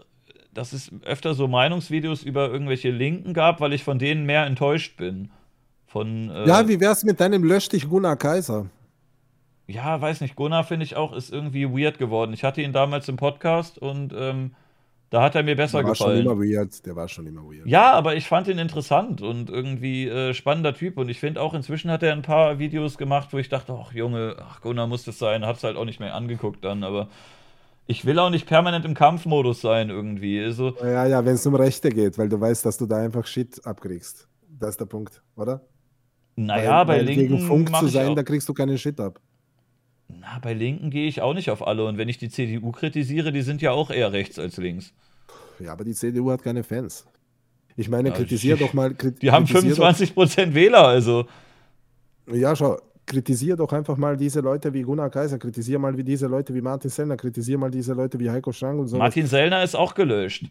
dass 0.53 0.73
es 0.73 0.91
öfter 1.05 1.35
so 1.35 1.49
Meinungsvideos 1.49 2.23
über 2.23 2.51
irgendwelche 2.51 2.91
Linken 2.91 3.35
gab, 3.35 3.61
weil 3.61 3.73
ich 3.73 3.85
von 3.85 3.99
denen 3.99 4.27
mehr 4.27 4.45
enttäuscht 4.45 4.97
bin. 4.97 5.31
Von, 5.87 6.31
äh, 6.31 6.47
ja, 6.47 6.69
wie 6.69 6.81
wär's 6.81 7.05
mit 7.05 7.21
deinem 7.21 7.45
Lösch 7.45 7.69
dich 7.69 7.89
Gunnar 7.89 8.17
Kaiser? 8.17 8.67
Ja, 9.67 10.01
weiß 10.01 10.21
nicht, 10.21 10.37
Gunnar 10.37 10.65
finde 10.65 10.85
ich 10.85 10.97
auch, 10.97 11.13
ist 11.13 11.33
irgendwie 11.33 11.71
weird 11.71 11.99
geworden. 11.99 12.33
Ich 12.33 12.45
hatte 12.45 12.63
ihn 12.63 12.73
damals 12.73 13.09
im 13.09 13.17
Podcast 13.17 13.79
und 13.79 14.13
ähm, 14.17 14.55
da 15.13 15.23
hat 15.23 15.35
er 15.35 15.43
mir 15.43 15.55
besser 15.55 15.81
der 15.81 15.89
war 15.89 15.93
gefallen. 15.93 16.25
Schon 16.25 16.33
immer 16.33 16.43
weird. 16.43 16.87
Der 16.87 16.97
war 16.97 17.07
schon 17.07 17.27
immer 17.27 17.43
weird. 17.43 17.67
Ja, 17.67 17.93
aber 17.93 18.17
ich 18.17 18.27
fand 18.27 18.49
ihn 18.49 18.57
interessant 18.57 19.21
und 19.21 19.51
irgendwie 19.51 20.09
äh, 20.09 20.33
spannender 20.33 20.73
Typ. 20.73 20.97
Und 20.97 21.11
ich 21.11 21.21
finde 21.21 21.43
auch, 21.43 21.53
inzwischen 21.53 21.91
hat 21.91 22.03
er 22.03 22.15
ein 22.15 22.23
paar 22.23 22.59
Videos 22.59 22.97
gemacht, 22.97 23.29
wo 23.33 23.37
ich 23.37 23.51
dachte, 23.51 23.79
ach 23.79 23.93
Junge, 23.93 24.37
ach 24.41 24.63
Gunnar 24.63 24.87
muss 24.87 25.05
das 25.05 25.19
sein. 25.19 25.45
Hab's 25.45 25.65
halt 25.65 25.77
auch 25.77 25.85
nicht 25.85 26.01
mehr 26.01 26.15
angeguckt 26.15 26.65
dann, 26.65 26.83
aber 26.83 27.11
ich 27.87 28.07
will 28.07 28.19
auch 28.19 28.31
nicht 28.31 28.47
permanent 28.47 28.87
im 28.87 28.95
Kampfmodus 28.95 29.61
sein 29.61 29.91
irgendwie. 29.91 30.43
Also, 30.43 30.77
ja, 30.81 31.07
ja, 31.07 31.23
wenn 31.27 31.35
es 31.35 31.45
um 31.45 31.57
Rechte 31.57 31.91
geht, 31.91 32.17
weil 32.17 32.31
du 32.31 32.41
weißt, 32.41 32.65
dass 32.65 32.79
du 32.79 32.87
da 32.87 32.97
einfach 32.97 33.27
Shit 33.27 33.67
abkriegst. 33.67 34.27
Das 34.59 34.71
ist 34.71 34.81
der 34.81 34.87
Punkt, 34.87 35.23
oder? 35.37 35.61
Naja, 36.37 36.79
weil, 36.79 36.87
bei 36.87 36.97
weil 36.97 37.05
Linken. 37.05 37.37
Gegen 37.37 37.47
Funk 37.47 37.77
zu 37.77 37.89
sein, 37.89 38.17
da 38.17 38.23
kriegst 38.23 38.49
du 38.49 38.55
keinen 38.55 38.79
Shit 38.79 38.99
ab. 38.99 39.21
Na, 40.21 40.39
bei 40.41 40.53
Linken 40.53 40.91
gehe 40.91 41.09
ich 41.09 41.21
auch 41.21 41.35
nicht 41.35 41.51
auf 41.51 41.67
alle. 41.67 41.85
Und 41.85 41.99
wenn 41.99 42.09
ich 42.09 42.19
die 42.19 42.29
CDU 42.29 42.73
kritisiere, 42.73 43.33
die 43.33 43.43
sind 43.43 43.63
ja 43.63 43.73
auch 43.73 43.91
eher 43.91 44.13
rechts 44.13 44.39
als 44.39 44.57
links. 44.57 44.93
Ja, 45.59 45.73
aber 45.73 45.85
die 45.85 45.95
CDU 45.95 46.31
hat 46.31 46.43
keine 46.43 46.63
Fans. 46.63 47.07
Ich 47.77 47.89
meine, 47.89 48.11
ja, 48.11 48.15
kritisier 48.15 48.57
doch 48.57 48.73
mal. 48.73 48.95
Krit 48.95 49.23
die 49.23 49.31
haben 49.31 49.47
25 49.47 50.15
Prozent 50.15 50.55
Wähler, 50.55 50.87
also. 50.87 51.27
Ja, 52.31 52.55
schau, 52.55 52.79
kritisier 53.07 53.57
doch 53.57 53.73
einfach 53.73 53.97
mal 53.97 54.17
diese 54.17 54.41
Leute 54.41 54.73
wie 54.73 54.83
Gunnar 54.83 55.11
Kaiser, 55.11 55.39
kritisier 55.39 55.79
mal 55.79 55.97
wie 55.97 56.05
diese 56.05 56.27
Leute 56.27 56.55
wie 56.55 56.61
Martin 56.61 56.91
Sellner, 56.91 57.17
kritisier 57.17 57.59
mal 57.59 57.71
diese 57.71 57.95
Leute 57.95 58.19
wie 58.21 58.31
Heiko 58.31 58.53
Strang 58.53 58.79
und 58.79 58.89
so. 58.89 58.99
Martin 58.99 59.27
Sellner 59.27 59.63
ist 59.63 59.75
auch 59.75 59.95
gelöscht. 59.95 60.47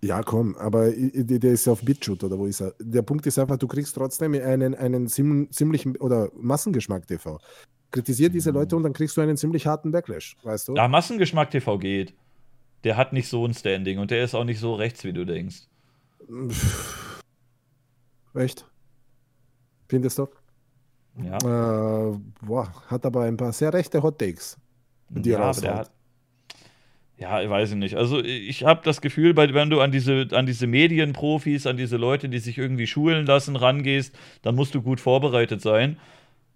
Ja, 0.00 0.22
komm, 0.22 0.54
aber 0.56 0.92
der 0.92 1.52
ist 1.52 1.66
auf 1.66 1.82
BitChute 1.82 2.26
oder 2.26 2.38
wo 2.38 2.46
ist 2.46 2.60
er? 2.60 2.72
Der 2.78 3.02
Punkt 3.02 3.26
ist 3.26 3.38
einfach, 3.38 3.56
du 3.56 3.66
kriegst 3.66 3.96
trotzdem 3.96 4.34
einen, 4.34 4.76
einen 4.76 5.08
ziemlichen 5.08 5.96
oder 5.96 6.30
Massengeschmack 6.36 7.06
TV. 7.06 7.40
Kritisier 7.90 8.28
diese 8.28 8.50
Leute 8.50 8.76
und 8.76 8.82
dann 8.82 8.92
kriegst 8.92 9.16
du 9.16 9.20
einen 9.20 9.36
ziemlich 9.36 9.66
harten 9.66 9.90
Backlash, 9.90 10.36
weißt 10.42 10.68
du? 10.68 10.74
Ja, 10.74 10.88
Massengeschmack 10.88 11.50
TV 11.50 11.78
geht. 11.78 12.14
Der 12.84 12.96
hat 12.96 13.12
nicht 13.12 13.28
so 13.28 13.44
ein 13.44 13.54
Standing 13.54 13.98
und 13.98 14.10
der 14.10 14.22
ist 14.22 14.34
auch 14.34 14.44
nicht 14.44 14.60
so 14.60 14.74
rechts, 14.74 15.04
wie 15.04 15.12
du 15.12 15.24
denkst. 15.24 15.62
Echt? 18.34 18.66
Findest 19.88 20.18
du? 20.18 20.28
Ja. 21.22 21.38
Äh, 21.38 22.18
boah, 22.42 22.72
hat 22.86 23.04
aber 23.06 23.22
ein 23.22 23.36
paar 23.36 23.52
sehr 23.52 23.72
rechte 23.72 24.02
Hot 24.02 24.18
Takes. 24.18 24.56
Die 25.08 25.30
ja, 25.30 25.40
aber 25.40 25.60
der 25.60 25.74
hat, 25.74 25.90
ja, 27.18 27.42
ich 27.42 27.50
weiß 27.50 27.74
nicht. 27.74 27.96
Also 27.96 28.22
ich 28.22 28.62
habe 28.62 28.82
das 28.84 29.00
Gefühl, 29.00 29.36
wenn 29.36 29.70
du 29.70 29.80
an 29.80 29.90
diese, 29.90 30.28
an 30.30 30.46
diese 30.46 30.68
Medienprofis, 30.68 31.66
an 31.66 31.76
diese 31.76 31.96
Leute, 31.96 32.28
die 32.28 32.38
sich 32.38 32.58
irgendwie 32.58 32.86
schulen 32.86 33.26
lassen, 33.26 33.56
rangehst, 33.56 34.14
dann 34.42 34.54
musst 34.54 34.74
du 34.76 34.82
gut 34.82 35.00
vorbereitet 35.00 35.60
sein. 35.60 35.98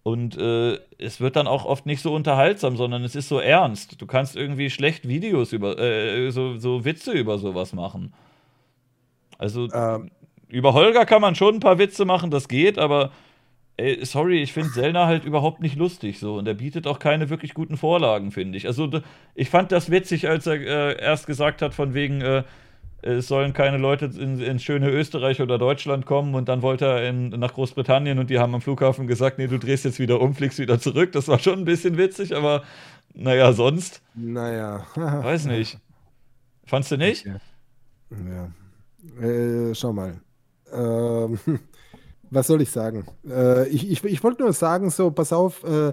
Und 0.02 0.36
äh, 0.36 0.78
es 0.98 1.20
wird 1.20 1.36
dann 1.36 1.47
auch 1.47 1.64
oft 1.64 1.86
nicht 1.86 2.02
so 2.02 2.12
unterhaltsam, 2.12 2.76
sondern 2.76 3.05
es 3.05 3.14
ist 3.14 3.28
so 3.28 3.39
ernst. 3.39 4.00
Du 4.00 4.06
kannst 4.06 4.34
irgendwie 4.34 4.68
schlecht 4.68 5.06
Videos 5.06 5.52
über, 5.52 5.78
äh, 5.78 6.31
so, 6.31 6.58
so 6.58 6.84
Witze 6.84 7.12
über 7.12 7.39
sowas 7.39 7.72
machen. 7.72 8.12
Also 9.39 9.68
ähm. 9.72 10.10
über 10.48 10.74
Holger 10.74 11.05
kann 11.06 11.22
man 11.22 11.34
schon 11.34 11.56
ein 11.56 11.60
paar 11.60 11.78
Witze 11.78 12.05
machen, 12.05 12.31
das 12.31 12.48
geht, 12.48 12.78
aber 12.78 13.12
ey, 13.76 14.05
sorry, 14.05 14.42
ich 14.42 14.52
finde 14.52 14.70
Selner 14.70 15.06
halt 15.06 15.24
überhaupt 15.24 15.60
nicht 15.60 15.76
lustig 15.76 16.18
so. 16.18 16.36
Und 16.36 16.47
er 16.48 16.55
bietet 16.55 16.86
auch 16.86 16.98
keine 16.98 17.31
wirklich 17.31 17.55
guten 17.55 17.76
Vorlagen, 17.76 18.32
finde 18.32 18.58
ich. 18.58 18.66
Also 18.66 18.90
ich 19.34 19.50
fand 19.50 19.72
das 19.72 19.90
witzig, 19.90 20.28
als 20.28 20.47
er 20.47 20.60
äh, 20.60 21.00
erst 21.00 21.26
gesagt 21.26 21.62
hat, 21.62 21.74
von 21.74 21.94
wegen, 21.94 22.20
äh, 22.20 22.42
es 23.02 23.26
sollen 23.26 23.52
keine 23.52 23.78
Leute 23.78 24.06
ins 24.06 24.40
in 24.40 24.58
schöne 24.60 24.89
Österreich 24.90 25.40
oder 25.40 25.58
Deutschland 25.58 26.06
kommen 26.06 26.34
und 26.34 26.48
dann 26.48 26.62
wollte 26.62 26.86
er 26.86 27.08
in, 27.08 27.31
nach 27.31 27.52
Großbritannien 27.52 28.18
und 28.18 28.31
die 28.31 28.39
haben 28.39 28.55
am 28.55 28.60
Flughafen 28.60 29.06
gesagt, 29.06 29.39
nee, 29.39 29.48
du 29.48 29.58
drehst 29.58 29.84
jetzt 29.84 29.98
wieder 29.98 30.20
um, 30.20 30.34
fliegst 30.34 30.58
wieder 30.58 30.78
zurück. 30.78 31.12
Das 31.12 31.26
war 31.28 31.39
schon 31.39 31.60
ein 31.60 31.64
bisschen 31.64 31.98
witzig, 31.98 32.34
aber 32.34 32.62
naja, 33.14 33.52
sonst. 33.52 34.02
Naja. 34.14 34.86
Weiß 34.94 35.47
nicht. 35.47 35.78
Fandst 36.64 36.92
du 36.92 36.97
nicht? 36.97 37.26
Okay. 37.26 37.39
Ja. 39.20 39.26
Äh, 39.26 39.74
schau 39.74 39.92
mal. 39.92 40.20
Ähm, 40.72 41.39
was 42.31 42.47
soll 42.47 42.62
ich 42.62 42.70
sagen? 42.70 43.05
Äh, 43.28 43.68
ich 43.68 43.90
ich, 43.90 44.05
ich 44.05 44.22
wollte 44.22 44.42
nur 44.42 44.52
sagen, 44.52 44.90
so, 44.90 45.10
pass 45.10 45.32
auf, 45.32 45.64
äh, 45.64 45.92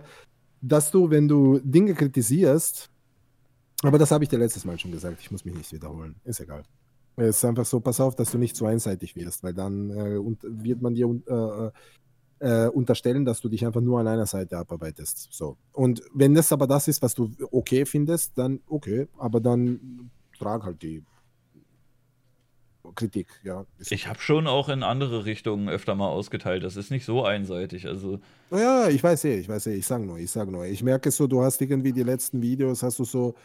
dass 0.62 0.92
du, 0.92 1.10
wenn 1.10 1.28
du 1.28 1.60
Dinge 1.64 1.96
kritisierst, 1.96 2.90
aber 3.82 3.98
das 3.98 4.12
habe 4.12 4.24
ich 4.24 4.30
dir 4.30 4.38
letztes 4.38 4.66
Mal 4.66 4.78
schon 4.78 4.92
gesagt, 4.92 5.18
ich 5.22 5.32
muss 5.32 5.44
mich 5.44 5.56
nicht 5.56 5.72
wiederholen, 5.72 6.16
ist 6.24 6.40
egal. 6.40 6.64
Es 7.20 7.38
ist 7.38 7.46
einfach 7.46 7.66
so, 7.66 7.80
pass 7.80 8.00
auf, 8.00 8.16
dass 8.16 8.32
du 8.32 8.38
nicht 8.38 8.56
zu 8.56 8.66
einseitig 8.66 9.16
wirst, 9.16 9.44
weil 9.44 9.54
dann 9.54 9.90
äh, 9.90 10.18
und, 10.18 10.40
wird 10.44 10.82
man 10.82 10.96
dir 10.96 11.08
äh, 11.28 11.72
äh, 12.40 12.68
unterstellen, 12.70 13.26
dass 13.26 13.42
du 13.42 13.50
dich 13.50 13.66
einfach 13.66 13.82
nur 13.82 14.00
an 14.00 14.08
einer 14.08 14.26
Seite 14.26 14.58
abarbeitest. 14.58 15.30
So. 15.32 15.58
Und 15.74 16.02
wenn 16.14 16.34
das 16.34 16.52
aber 16.52 16.68
das 16.68 16.88
ist, 16.88 17.02
was 17.02 17.14
du 17.14 17.32
okay 17.52 17.86
findest, 17.86 18.38
dann 18.38 18.62
okay, 18.68 19.08
aber 19.18 19.40
dann 19.42 20.10
trag 20.38 20.64
halt 20.64 20.82
die 20.82 21.04
Kritik, 22.96 23.28
ja. 23.44 23.66
Ich 23.90 24.08
habe 24.08 24.20
schon 24.20 24.48
auch 24.48 24.70
in 24.70 24.84
andere 24.84 25.26
Richtungen 25.26 25.70
öfter 25.70 25.96
mal 25.96 26.08
ausgeteilt. 26.08 26.64
Das 26.64 26.76
ist 26.76 26.92
nicht 26.92 27.06
so 27.06 27.24
einseitig. 27.24 27.86
Also. 27.88 28.20
Ja, 28.52 28.88
ich 28.88 29.04
weiß 29.04 29.26
eh, 29.26 29.40
ich 29.40 29.50
weiß 29.50 29.68
eh, 29.68 29.76
ich 29.76 29.86
sag 29.86 30.02
nur, 30.02 30.18
ich 30.18 30.32
sag 30.32 30.50
nur. 30.50 30.66
Ich 30.66 30.82
merke 30.82 31.12
so, 31.12 31.28
du 31.28 31.42
hast 31.42 31.62
irgendwie 31.62 31.94
die 31.94 32.04
letzten 32.04 32.42
Videos, 32.42 32.82
hast 32.82 33.00
du 33.00 33.04
so 33.04 33.36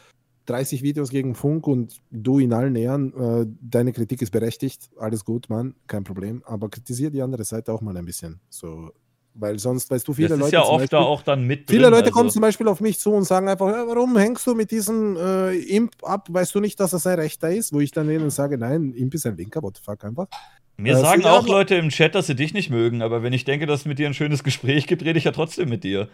30 0.46 0.82
Videos 0.82 1.10
gegen 1.10 1.34
Funk 1.34 1.66
und 1.66 2.00
du 2.10 2.38
in 2.38 2.52
allen 2.52 2.76
Ehren, 2.76 3.12
äh, 3.14 3.46
deine 3.60 3.92
Kritik 3.92 4.20
ist 4.22 4.30
berechtigt, 4.30 4.90
alles 4.98 5.24
gut, 5.24 5.48
Mann, 5.48 5.74
kein 5.86 6.04
Problem, 6.04 6.42
aber 6.46 6.68
kritisiere 6.68 7.10
die 7.10 7.22
andere 7.22 7.44
Seite 7.44 7.72
auch 7.72 7.80
mal 7.80 7.96
ein 7.96 8.04
bisschen. 8.04 8.40
So, 8.50 8.90
Weil 9.36 9.58
sonst, 9.58 9.90
weißt 9.90 10.06
du, 10.06 10.12
viele 10.12 10.28
das 10.28 10.36
ist 10.38 10.42
Leute. 10.44 10.54
ja 10.56 10.62
oft 10.62 10.70
da 10.92 10.98
Beispiel- 10.98 10.98
auch 10.98 11.22
dann 11.22 11.44
mit 11.44 11.68
Viele 11.68 11.82
drin, 11.84 11.90
Leute 11.92 12.04
also. 12.04 12.14
kommen 12.18 12.30
zum 12.30 12.42
Beispiel 12.42 12.68
auf 12.68 12.80
mich 12.80 13.00
zu 13.00 13.10
und 13.12 13.24
sagen 13.24 13.48
einfach, 13.48 13.66
ja, 13.68 13.84
warum 13.88 14.16
hängst 14.16 14.46
du 14.46 14.54
mit 14.54 14.70
diesem 14.70 15.16
äh, 15.16 15.56
Imp 15.56 15.92
ab? 16.02 16.28
Weißt 16.30 16.54
du 16.54 16.60
nicht, 16.60 16.78
dass 16.78 16.92
das 16.92 17.04
ein 17.06 17.18
Rechter 17.18 17.50
ist? 17.50 17.72
Wo 17.72 17.80
ich 17.80 17.90
dann 17.90 18.06
denen 18.06 18.30
sage, 18.30 18.58
nein, 18.58 18.92
Imp 18.92 19.12
ist 19.14 19.26
ein 19.26 19.36
Linker, 19.36 19.60
what 19.62 19.76
the 19.76 19.82
fuck 19.82 20.04
einfach. 20.04 20.28
Mir 20.76 20.92
Äh, 20.94 21.00
sagen 21.00 21.24
auch 21.24 21.48
Leute 21.48 21.74
im 21.74 21.88
Chat, 21.88 22.14
dass 22.14 22.26
sie 22.28 22.36
dich 22.36 22.54
nicht 22.54 22.70
mögen, 22.70 23.02
aber 23.02 23.22
wenn 23.24 23.32
ich 23.32 23.44
denke, 23.44 23.66
dass 23.66 23.80
es 23.80 23.86
mit 23.86 23.98
dir 23.98 24.06
ein 24.06 24.14
schönes 24.14 24.44
Gespräch 24.44 24.86
gibt, 24.86 25.02
rede 25.04 25.18
ich 25.18 25.24
ja 25.24 25.32
trotzdem 25.32 25.68
mit 25.68 25.82
dir. 25.84 26.08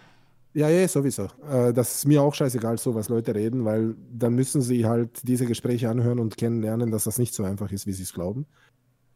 Ja, 0.53 0.69
ja, 0.69 0.89
sowieso. 0.89 1.29
Äh, 1.49 1.73
das 1.73 1.97
ist 1.97 2.07
mir 2.07 2.23
auch 2.23 2.35
scheißegal, 2.35 2.77
so 2.79 2.95
was 2.95 3.09
Leute 3.09 3.35
reden, 3.35 3.65
weil 3.65 3.95
dann 4.13 4.35
müssen 4.35 4.63
sie 4.63 4.85
halt 4.85 5.27
diese 5.29 5.47
Gespräche 5.47 5.89
anhören 5.89 6.19
und 6.19 6.37
kennenlernen, 6.37 6.91
dass 6.91 7.05
das 7.05 7.19
nicht 7.19 7.35
so 7.35 7.45
einfach 7.45 7.71
ist, 7.71 7.87
wie 7.87 7.93
sie 7.93 8.03
es 8.03 8.13
glauben. 8.13 8.47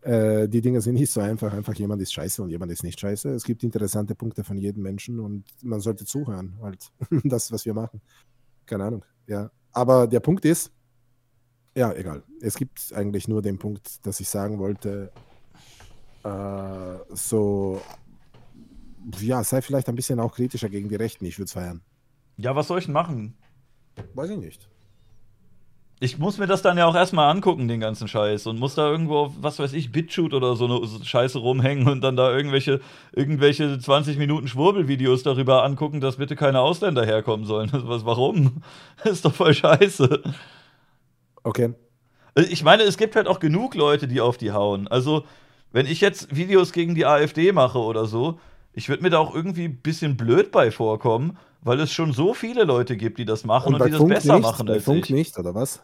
Äh, 0.02 0.48
die 0.48 0.60
Dinge 0.60 0.80
sind 0.80 0.94
nicht 0.94 1.10
so 1.10 1.20
einfach. 1.20 1.52
Einfach 1.52 1.74
jemand 1.74 2.02
ist 2.02 2.12
scheiße 2.12 2.42
und 2.42 2.50
jemand 2.50 2.70
ist 2.70 2.84
nicht 2.84 3.00
scheiße. 3.00 3.30
Es 3.30 3.44
gibt 3.44 3.64
interessante 3.64 4.14
Punkte 4.14 4.44
von 4.44 4.58
jedem 4.58 4.82
Menschen 4.82 5.18
und 5.18 5.44
man 5.62 5.80
sollte 5.80 6.04
zuhören, 6.04 6.56
halt. 6.62 6.92
das, 7.24 7.50
was 7.50 7.64
wir 7.64 7.74
machen. 7.74 8.00
Keine 8.66 8.84
Ahnung. 8.84 9.04
Ja. 9.26 9.50
Aber 9.72 10.06
der 10.06 10.20
Punkt 10.20 10.44
ist, 10.44 10.70
ja, 11.76 11.92
egal. 11.92 12.22
Es 12.40 12.54
gibt 12.56 12.92
eigentlich 12.94 13.26
nur 13.26 13.42
den 13.42 13.58
Punkt, 13.58 14.06
dass 14.06 14.20
ich 14.20 14.28
sagen 14.28 14.60
wollte, 14.60 15.10
äh, 16.22 17.14
so, 17.14 17.80
ja, 19.20 19.42
sei 19.44 19.62
vielleicht 19.62 19.88
ein 19.88 19.94
bisschen 19.94 20.20
auch 20.20 20.34
kritischer 20.34 20.68
gegen 20.68 20.88
die 20.88 20.96
Rechten. 20.96 21.24
Ich 21.24 21.38
würde 21.38 21.46
es 21.46 21.52
feiern. 21.52 21.82
Ja, 22.36 22.56
was 22.56 22.68
soll 22.68 22.78
ich 22.78 22.86
denn 22.86 22.94
machen? 22.94 23.36
Weiß 24.14 24.30
ich 24.30 24.38
nicht. 24.38 24.68
Ich 26.00 26.18
muss 26.18 26.38
mir 26.38 26.46
das 26.46 26.60
dann 26.60 26.76
ja 26.76 26.86
auch 26.86 26.96
erstmal 26.96 27.30
angucken, 27.30 27.68
den 27.68 27.80
ganzen 27.80 28.08
Scheiß. 28.08 28.46
Und 28.46 28.58
muss 28.58 28.74
da 28.74 28.90
irgendwo 28.90 29.16
auf, 29.16 29.32
was 29.40 29.58
weiß 29.58 29.72
ich, 29.74 29.92
BitChute 29.92 30.36
oder 30.36 30.56
so 30.56 30.66
eine 30.66 31.04
Scheiße 31.04 31.38
rumhängen 31.38 31.88
und 31.88 32.00
dann 32.00 32.16
da 32.16 32.34
irgendwelche, 32.34 32.80
irgendwelche 33.12 33.78
20 33.78 34.18
Minuten 34.18 34.48
Schwurbelvideos 34.48 35.22
darüber 35.22 35.62
angucken, 35.62 36.00
dass 36.00 36.16
bitte 36.16 36.34
keine 36.34 36.60
Ausländer 36.60 37.06
herkommen 37.06 37.46
sollen. 37.46 37.70
Was, 37.72 38.04
warum? 38.04 38.62
Das 38.98 39.12
ist 39.12 39.24
doch 39.24 39.34
voll 39.34 39.54
scheiße. 39.54 40.22
Okay. 41.44 41.74
Ich 42.36 42.64
meine, 42.64 42.82
es 42.82 42.96
gibt 42.96 43.14
halt 43.14 43.28
auch 43.28 43.38
genug 43.38 43.76
Leute, 43.76 44.08
die 44.08 44.20
auf 44.20 44.36
die 44.36 44.50
hauen. 44.50 44.88
Also, 44.88 45.24
wenn 45.70 45.86
ich 45.86 46.00
jetzt 46.00 46.34
Videos 46.34 46.72
gegen 46.72 46.96
die 46.96 47.06
AfD 47.06 47.52
mache 47.52 47.78
oder 47.78 48.06
so, 48.06 48.40
ich 48.74 48.88
würde 48.88 49.02
mir 49.02 49.10
da 49.10 49.18
auch 49.18 49.34
irgendwie 49.34 49.64
ein 49.64 49.78
bisschen 49.80 50.16
blöd 50.16 50.50
bei 50.52 50.70
vorkommen, 50.70 51.38
weil 51.62 51.80
es 51.80 51.92
schon 51.92 52.12
so 52.12 52.34
viele 52.34 52.64
Leute 52.64 52.96
gibt, 52.96 53.18
die 53.18 53.24
das 53.24 53.44
machen 53.44 53.72
Und 53.72 53.74
und, 53.74 53.84
die 53.84 53.90
das 53.90 53.98
Funk 53.98 54.08
besser 54.08 54.38
nicht? 54.38 54.44
machen 54.44 54.66
Bei 54.66 54.78
als 54.78 54.84
Funk 54.84 55.10
ich. 55.10 55.10
nicht, 55.10 55.36
oder 55.38 55.54
was? 55.54 55.82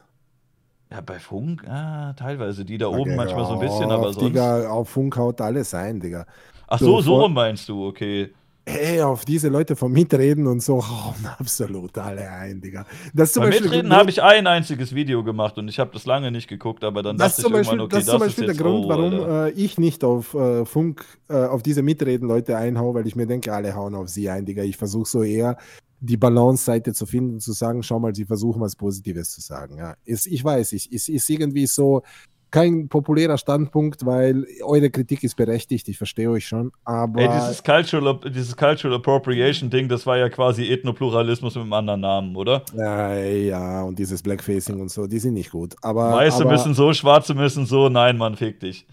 Ja, 0.91 1.01
bei 1.01 1.19
Funk, 1.19 1.67
ah, 1.69 2.13
teilweise. 2.15 2.65
Die 2.65 2.79
da 2.79 2.89
oben 2.89 3.15
Okay, 3.15 3.17
manchmal 3.17 3.45
so 3.45 3.55
ein 3.55 3.59
bisschen, 3.59 3.91
aber 3.93 4.13
sonst. 4.13 4.23
Digga, 4.23 4.69
auf 4.71 4.91
Funk 4.91 5.17
haut 5.17 5.41
alles 5.41 5.75
ein, 5.75 6.01
Digga. 6.01 6.27
Ach 6.69 6.79
so, 6.79 7.01
so 7.01 7.01
so 7.01 7.17
rum 7.17 7.35
meinst 7.35 7.69
du, 7.69 7.87
okay. 7.87 8.35
Hey, 8.73 9.03
auf 9.03 9.25
diese 9.25 9.49
Leute 9.49 9.75
von 9.75 9.91
Mitreden 9.91 10.47
und 10.47 10.63
so 10.63 10.77
hauen 10.87 11.27
absolut 11.39 11.99
alle 11.99 12.31
ein, 12.31 12.61
Digga. 12.61 12.87
Das 13.13 13.33
zum 13.33 13.43
Bei 13.43 13.49
Beispiel 13.49 13.69
Mitreden 13.69 13.93
habe 13.93 14.11
ich 14.11 14.23
ein 14.23 14.47
einziges 14.47 14.95
Video 14.95 15.25
gemacht 15.25 15.59
und 15.59 15.67
ich 15.67 15.81
habe 15.81 15.91
das 15.93 16.07
lange 16.07 16.31
nicht 16.31 16.47
geguckt, 16.47 16.85
aber 16.85 17.03
dann 17.03 17.19
das 17.19 17.37
dachte 17.37 17.49
ich 17.49 17.53
Beispiel, 17.53 17.79
irgendwann, 17.79 17.81
okay, 17.81 17.97
das 17.97 18.05
ist 18.05 18.11
zum 18.11 18.21
das 18.21 18.29
Beispiel 18.29 18.47
der 18.47 18.55
Grund, 18.55 18.85
oh, 18.85 18.89
warum 18.89 19.13
äh, 19.13 19.51
ich 19.51 19.77
nicht 19.77 20.05
auf 20.05 20.35
äh, 20.35 20.65
Funk, 20.65 21.05
äh, 21.29 21.35
auf 21.35 21.65
diese 21.65 21.83
Mitreden-Leute 21.83 22.57
einhau, 22.57 22.95
weil 22.95 23.09
ich 23.09 23.17
mir 23.17 23.27
denke, 23.27 23.53
alle 23.53 23.75
hauen 23.75 23.97
auf 23.97 24.09
sie 24.09 24.31
ein, 24.31 24.47
Digga. 24.47 24.63
Ich 24.63 24.77
versuche 24.77 25.09
so 25.09 25.25
eher 25.25 25.57
die 25.99 26.17
Balance-Seite 26.17 26.93
zu 26.93 27.07
finden, 27.07 27.41
zu 27.41 27.53
sagen, 27.53 27.83
schau 27.83 27.99
mal, 27.99 28.15
sie 28.15 28.25
versuchen 28.25 28.61
was 28.61 28.77
Positives 28.77 29.31
zu 29.31 29.41
sagen. 29.41 29.79
Ja. 29.79 29.97
Ist, 30.05 30.27
ich 30.29 30.45
weiß, 30.45 30.73
ich, 30.75 30.93
ist, 30.93 31.09
ist 31.09 31.29
irgendwie 31.29 31.67
so 31.67 32.03
kein 32.51 32.89
populärer 32.89 33.39
Standpunkt, 33.39 34.05
weil 34.05 34.47
eure 34.63 34.91
Kritik 34.91 35.23
ist 35.23 35.37
berechtigt, 35.37 35.89
ich 35.89 35.99
verstehe 35.99 36.31
euch 36.31 36.47
schon, 36.47 36.73
aber 36.85 37.21
Ey, 37.21 37.29
dieses 37.29 37.63
Cultural, 37.63 38.19
dieses 38.31 38.57
Cultural 38.57 38.97
Appropriation-Ding, 38.97 39.89
das 39.89 40.07
war 40.07 40.19
ja 40.19 40.29
quasi 40.29 40.65
Ethnopluralismus 40.71 41.55
mit 41.55 41.63
einem 41.63 41.73
anderen 41.73 42.01
Namen, 42.01 42.37
oder? 42.37 42.63
ja, 42.75 43.15
ja, 43.17 43.83
und 43.83 43.99
dieses 43.99 44.23
Blackfacing 44.23 44.81
und 44.81 44.91
so, 44.91 45.07
die 45.07 45.19
sind 45.19 45.35
nicht 45.35 45.51
gut. 45.51 45.75
Aber, 45.83 46.13
Weiße 46.13 46.43
aber, 46.43 46.53
müssen 46.53 46.75
so, 46.75 46.93
Schwarze 46.93 47.35
müssen 47.35 47.67
so, 47.67 47.89
nein, 47.89 48.17
Mann, 48.19 48.37
fick 48.37 48.61
dich. 48.61 48.87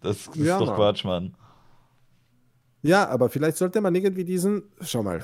Das, 0.00 0.26
das 0.26 0.36
Ja, 0.36 0.58
ist 0.58 0.66
doch. 0.66 0.76
Quatsch, 0.76 1.04
Mann. 1.04 1.34
Ja, 2.82 3.08
aber 3.08 3.28
vielleicht 3.28 3.56
sollte 3.56 3.80
man 3.80 3.94
irgendwie 3.94 4.24
diesen, 4.24 4.62
schau 4.80 5.02
mal, 5.02 5.22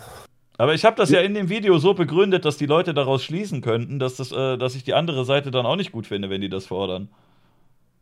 Aber 0.56 0.74
ich 0.74 0.84
habe 0.84 0.96
das 0.96 1.10
ja 1.10 1.20
in 1.20 1.34
dem 1.34 1.48
Video 1.48 1.78
so 1.78 1.94
begründet, 1.94 2.44
dass 2.44 2.56
die 2.56 2.66
Leute 2.66 2.94
daraus 2.94 3.24
schließen 3.24 3.60
könnten, 3.60 3.98
dass, 3.98 4.16
das, 4.16 4.30
äh, 4.30 4.56
dass 4.56 4.74
ich 4.76 4.84
die 4.84 4.94
andere 4.94 5.24
Seite 5.24 5.50
dann 5.50 5.66
auch 5.66 5.76
nicht 5.76 5.92
gut 5.92 6.06
finde, 6.06 6.30
wenn 6.30 6.40
die 6.40 6.48
das 6.48 6.66
fordern. 6.66 7.08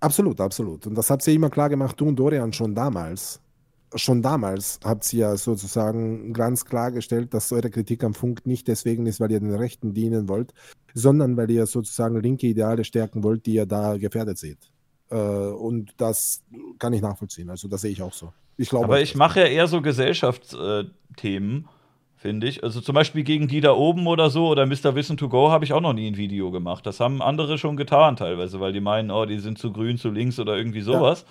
Absolut, 0.00 0.40
absolut. 0.40 0.86
Und 0.86 0.96
das 0.96 1.10
habt 1.10 1.26
ihr 1.26 1.34
immer 1.34 1.48
klar 1.48 1.68
gemacht, 1.68 1.98
du 1.98 2.08
und 2.08 2.16
Dorian 2.16 2.52
schon 2.52 2.74
damals. 2.74 3.40
Schon 3.94 4.22
damals 4.22 4.80
habt 4.84 5.10
ihr 5.12 5.20
ja 5.20 5.36
sozusagen 5.36 6.32
ganz 6.32 6.64
klargestellt, 6.64 7.32
dass 7.34 7.52
eure 7.52 7.70
Kritik 7.70 8.02
am 8.04 8.14
Funk 8.14 8.46
nicht 8.46 8.66
deswegen 8.68 9.06
ist, 9.06 9.20
weil 9.20 9.30
ihr 9.30 9.40
den 9.40 9.54
Rechten 9.54 9.94
dienen 9.94 10.28
wollt, 10.28 10.52
sondern 10.94 11.36
weil 11.36 11.50
ihr 11.50 11.66
sozusagen 11.66 12.20
linke 12.20 12.46
Ideale 12.46 12.84
stärken 12.84 13.22
wollt, 13.22 13.46
die 13.46 13.54
ihr 13.54 13.66
da 13.66 13.96
gefährdet 13.98 14.38
seht. 14.38 14.58
Äh, 15.10 15.16
und 15.16 15.92
das 15.98 16.42
kann 16.78 16.92
ich 16.92 17.02
nachvollziehen. 17.02 17.50
Also 17.50 17.68
das 17.68 17.82
sehe 17.82 17.92
ich 17.92 18.02
auch 18.02 18.12
so. 18.12 18.32
Ich 18.56 18.70
glaube. 18.70 18.86
Aber 18.86 19.00
ich 19.00 19.14
mache 19.14 19.40
ja 19.40 19.46
eher 19.46 19.68
so 19.68 19.82
Gesellschaftsthemen, 19.82 21.68
finde 22.22 22.46
ich. 22.46 22.62
Also 22.62 22.80
zum 22.80 22.94
Beispiel 22.94 23.24
gegen 23.24 23.48
die 23.48 23.60
da 23.60 23.72
oben 23.72 24.06
oder 24.06 24.30
so 24.30 24.46
oder 24.46 24.64
Mr. 24.64 24.94
Wissen 24.94 25.16
to 25.16 25.28
Go 25.28 25.50
habe 25.50 25.64
ich 25.64 25.72
auch 25.72 25.80
noch 25.80 25.92
nie 25.92 26.08
ein 26.08 26.16
Video 26.16 26.52
gemacht. 26.52 26.86
Das 26.86 27.00
haben 27.00 27.20
andere 27.20 27.58
schon 27.58 27.76
getan 27.76 28.14
teilweise, 28.14 28.60
weil 28.60 28.72
die 28.72 28.80
meinen, 28.80 29.10
oh, 29.10 29.26
die 29.26 29.40
sind 29.40 29.58
zu 29.58 29.72
grün, 29.72 29.98
zu 29.98 30.08
links 30.08 30.38
oder 30.38 30.56
irgendwie 30.56 30.82
sowas. 30.82 31.26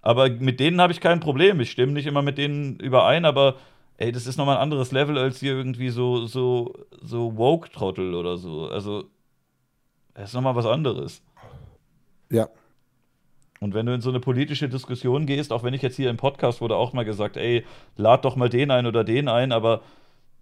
Aber 0.00 0.30
mit 0.30 0.58
denen 0.58 0.80
habe 0.80 0.92
ich 0.92 1.00
kein 1.00 1.20
Problem. 1.20 1.60
Ich 1.60 1.70
stimme 1.70 1.92
nicht 1.92 2.06
immer 2.06 2.22
mit 2.22 2.38
denen 2.38 2.76
überein, 2.80 3.26
aber 3.26 3.56
ey, 3.98 4.10
das 4.10 4.26
ist 4.26 4.38
nochmal 4.38 4.56
ein 4.56 4.62
anderes 4.62 4.90
Level 4.90 5.18
als 5.18 5.38
hier 5.38 5.52
irgendwie 5.52 5.90
so, 5.90 6.24
so, 6.26 6.72
so 7.02 7.36
Woke-Trottel 7.36 8.14
oder 8.14 8.38
so. 8.38 8.68
Also, 8.68 9.04
das 10.14 10.30
ist 10.30 10.34
nochmal 10.34 10.56
was 10.56 10.66
anderes. 10.66 11.22
Ja. 12.30 12.48
Und 13.60 13.74
wenn 13.74 13.84
du 13.84 13.92
in 13.92 14.00
so 14.00 14.10
eine 14.10 14.20
politische 14.20 14.68
Diskussion 14.70 15.26
gehst, 15.26 15.52
auch 15.52 15.62
wenn 15.62 15.74
ich 15.74 15.82
jetzt 15.82 15.96
hier 15.96 16.08
im 16.08 16.16
Podcast 16.16 16.62
wurde 16.62 16.76
auch 16.76 16.94
mal 16.94 17.04
gesagt, 17.04 17.36
ey, 17.36 17.64
lad 17.96 18.24
doch 18.24 18.36
mal 18.36 18.48
den 18.48 18.70
ein 18.70 18.86
oder 18.86 19.04
den 19.04 19.28
ein, 19.28 19.52
aber 19.52 19.82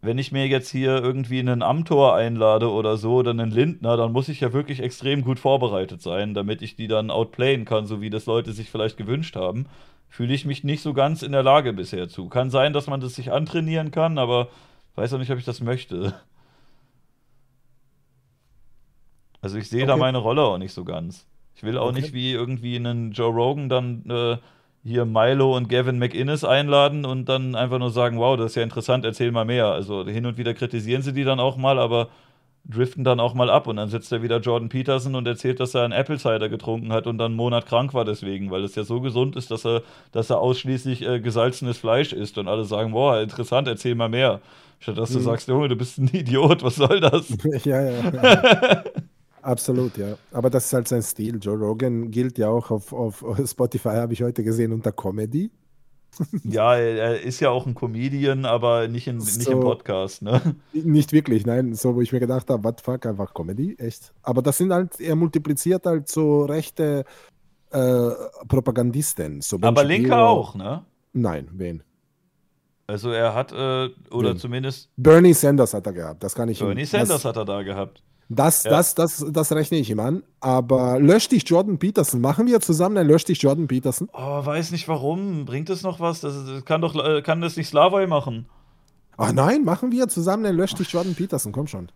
wenn 0.05 0.19
ich 0.19 0.33
mir 0.33 0.47
jetzt 0.47 0.71
hier 0.71 1.03
irgendwie 1.03 1.39
einen 1.41 1.63
Amtor 1.63 2.15
einlade 2.15 2.71
oder 2.71 2.97
so 2.97 3.15
oder 3.17 3.31
einen 3.31 3.51
Lindner, 3.51 3.97
dann 3.97 4.13
muss 4.13 4.29
ich 4.29 4.41
ja 4.41 4.53
wirklich 4.53 4.81
extrem 4.81 5.23
gut 5.23 5.39
vorbereitet 5.39 6.03
sein, 6.03 6.35
damit 6.35 6.63
ich 6.63 6.77
die 6.77 6.89
dann 6.89 7.11
outplayen 7.11 7.65
kann, 7.65 7.87
so 7.87 8.01
wie 8.01 8.11
das 8.11 8.27
Leute 8.27 8.53
sich 8.53 8.71
vielleicht 8.71 8.97
gewünscht 8.97 9.37
haben. 9.37 9.67
Fühle 10.09 10.35
ich 10.35 10.45
mich 10.45 10.63
nicht 10.65 10.83
so 10.83 10.95
ganz 10.95 11.23
in 11.23 11.33
der 11.33 11.43
Lage 11.43 11.73
bisher 11.73 12.09
zu. 12.09 12.29
Kann 12.29 12.51
sein, 12.51 12.73
dass 12.73 12.87
man 12.87 13.01
das 13.01 13.15
sich 13.15 13.33
antrainieren 13.33 13.91
kann, 13.91 14.19
aber 14.19 14.49
weiß 14.95 15.13
auch 15.15 15.19
nicht, 15.19 15.31
ob 15.33 15.39
ich 15.39 15.45
das 15.45 15.61
möchte. 15.61 16.15
Also 19.41 19.59
ich 19.59 19.69
sehe 19.69 19.87
da 19.87 19.93
Okay. 19.93 20.01
meine 20.01 20.19
Rolle 20.19 20.43
auch 20.43 20.59
nicht 20.59 20.73
so 20.73 20.85
ganz. 20.85 21.27
Ich 21.57 21.63
will 21.63 21.79
auch 21.79 21.91
Okay. 21.91 22.01
nicht 22.01 22.13
wie 22.13 22.33
irgendwie 22.33 22.77
einen 22.77 23.13
Joe 23.13 23.33
Rogan 23.33 23.69
dann 23.69 24.05
äh, 24.11 24.39
hier 24.85 25.05
Milo 25.07 25.57
und 25.57 25.69
Gavin 25.69 25.99
McInnes 25.99 26.45
einladen 26.45 27.05
und 27.07 27.29
dann 27.29 27.55
einfach 27.55 27.79
nur 27.79 27.91
sagen, 27.91 28.19
wow, 28.19 28.37
das 28.37 28.53
ist 28.53 28.57
ja 28.57 28.63
interessant, 28.63 29.05
erzähl 29.05 29.33
mal 29.33 29.45
mehr. 29.47 29.67
Also 29.67 30.05
hin 30.07 30.27
und 30.27 30.37
wieder 30.37 30.53
kritisieren 30.55 31.03
sie 31.03 31.13
die 31.15 31.25
dann 31.25 31.41
auch 31.41 31.57
mal, 31.57 31.79
aber 31.79 32.09
driften 32.67 33.05
dann 33.05 33.21
auch 33.21 33.35
mal 33.35 33.51
ab 33.51 33.67
und 33.67 33.77
dann 33.77 33.91
sitzt 33.91 34.11
da 34.13 34.23
wieder 34.23 34.41
Jordan 34.41 34.71
Peterson 34.71 35.15
und 35.15 35.27
erzählt, 35.27 35.61
dass 35.61 35.75
er 35.75 35.83
einen 35.85 35.93
Apple 35.93 36.19
Cider 36.19 36.49
getrunken 36.49 36.93
hat 36.93 37.07
und 37.07 37.19
dann 37.19 37.33
einen 37.33 37.37
Monat 37.37 37.67
krank 37.67 37.93
war 37.93 38.05
deswegen, 38.07 38.51
weil 38.51 38.65
es 38.65 38.75
ja 38.75 38.85
so 38.85 39.01
gesund 39.03 39.37
ist, 39.37 39.51
dass 39.51 39.67
er, 39.67 39.83
dass 40.13 40.31
er 40.31 40.39
ausschließlich 40.41 41.07
äh, 41.07 41.21
gesalzenes 41.21 41.77
Fleisch 41.79 42.13
isst 42.15 42.39
und 42.39 42.49
alle 42.49 42.65
sagen, 42.65 42.93
boah, 42.93 43.21
interessant, 43.21 43.69
erzähl 43.69 43.95
mal 43.95 44.09
mehr. 44.09 44.41
Statt 44.81 44.97
dass 44.99 45.13
du 45.13 45.19
Mhm. 45.19 45.23
sagst, 45.25 45.49
Junge, 45.49 45.69
du 45.69 45.77
bist 45.77 45.99
ein 45.99 46.09
Idiot, 46.13 46.63
was 46.63 46.77
soll 46.77 47.01
das? 47.01 47.29
ja, 47.65 47.81
ja. 47.83 48.11
ja. 48.11 48.85
Absolut, 49.45 49.97
ja. 49.99 50.17
Aber 50.33 50.49
das 50.51 50.67
ist 50.67 50.73
halt 50.73 50.89
sein 50.89 51.03
Stil. 51.03 51.39
Joe 51.41 51.57
Rogan 51.59 52.11
gilt 52.11 52.39
ja 52.39 52.49
auch 52.49 52.71
auf, 52.71 52.93
auf 52.93 53.23
Spotify, 53.47 53.91
habe 53.91 54.13
ich 54.15 54.23
heute 54.23 54.43
gesehen, 54.43 54.73
unter 54.73 54.91
Comedy. 54.93 55.51
Ja, 56.45 56.77
er 56.77 57.21
ist 57.23 57.41
ja 57.41 57.51
auch 57.51 57.67
ein 57.67 57.75
Comedian, 57.75 58.45
aber 58.45 58.87
nicht, 58.89 59.09
in, 59.09 59.17
nicht 59.19 59.37
im 59.37 59.43
So. 59.43 59.61
Podcast, 59.61 60.23
ne? 60.23 60.41
Nicht 60.73 61.13
wirklich, 61.13 61.45
nein. 61.45 61.75
So, 61.75 61.97
wo 61.97 62.01
ich 62.01 62.13
mir 62.13 62.21
gedacht 62.21 62.49
habe, 62.51 62.63
what 62.63 62.81
fuck, 62.81 63.05
einfach 63.05 63.35
Comedy, 63.35 63.75
echt. 63.79 64.13
Aber 64.23 64.41
das 64.41 64.57
sind 64.59 64.73
halt, 64.73 65.01
er 65.01 65.17
multipliziert 65.17 65.85
halt 65.87 66.09
so 66.09 66.45
rechte 66.45 67.05
äh, 67.73 68.11
Propagandisten. 68.49 69.41
So 69.41 69.59
Aber 69.61 69.83
Linke 69.85 70.09
Shapiro. 70.09 70.27
auch, 70.29 70.55
ne? 70.55 70.85
Nein, 71.13 71.49
wen? 71.53 71.83
Also 72.87 73.11
er 73.11 73.35
hat, 73.35 73.51
äh, 73.53 73.89
oder 74.11 74.31
Wen? 74.31 74.37
zumindest 74.39 74.91
Bernie 74.97 75.33
Sanders 75.35 75.75
hat 75.75 75.87
er 75.87 75.93
gehabt. 75.95 76.23
Das 76.23 76.35
kann 76.35 76.49
ich 76.49 76.61
ihm- 76.61 76.67
Bernie 76.69 76.85
Sanders 76.85 77.09
das, 77.09 77.25
hat 77.25 77.37
er 77.37 77.45
da 77.45 77.63
gehabt. 77.63 78.03
Das, 78.29 78.65
Ja. 78.65 78.71
das, 78.71 78.95
das, 78.95 79.25
das 79.31 79.53
rechne 79.53 79.79
ich 79.79 79.91
ihm 79.91 80.01
an. 80.01 80.23
Aber 80.41 80.99
lösch 80.99 81.29
dich 81.29 81.47
Jordan 81.49 81.79
Peterson. 81.79 82.21
Machen 82.21 82.47
wir 82.47 82.61
zusammen 82.61 82.97
ein 82.97 83.07
Lösch 83.07 83.25
dich 83.25 83.41
Jordan 83.43 83.67
Peterson? 83.67 84.09
Oh, 84.13 84.45
weiß 84.45 84.71
nicht 84.73 84.89
warum. 84.89 85.45
Bringt 85.45 85.69
es 85.71 85.83
noch 85.83 86.01
was? 86.01 86.21
Das, 86.21 86.35
das 86.47 86.65
kann 86.65 86.81
doch, 86.81 86.95
äh, 86.97 87.23
kann 87.23 87.41
das 87.41 87.57
nicht 87.57 87.69
Slavoj 87.69 88.07
machen? 88.07 88.47
Ach 89.17 89.33
nein, 89.33 89.65
machen 89.65 89.93
wir 89.93 90.09
zusammen 90.09 90.45
ein 90.47 90.57
Lösch 90.57 90.75
dich 90.75 90.91
Jordan 90.91 91.15
Peterson. 91.15 91.53
Komm 91.53 91.67
schon. 91.67 91.89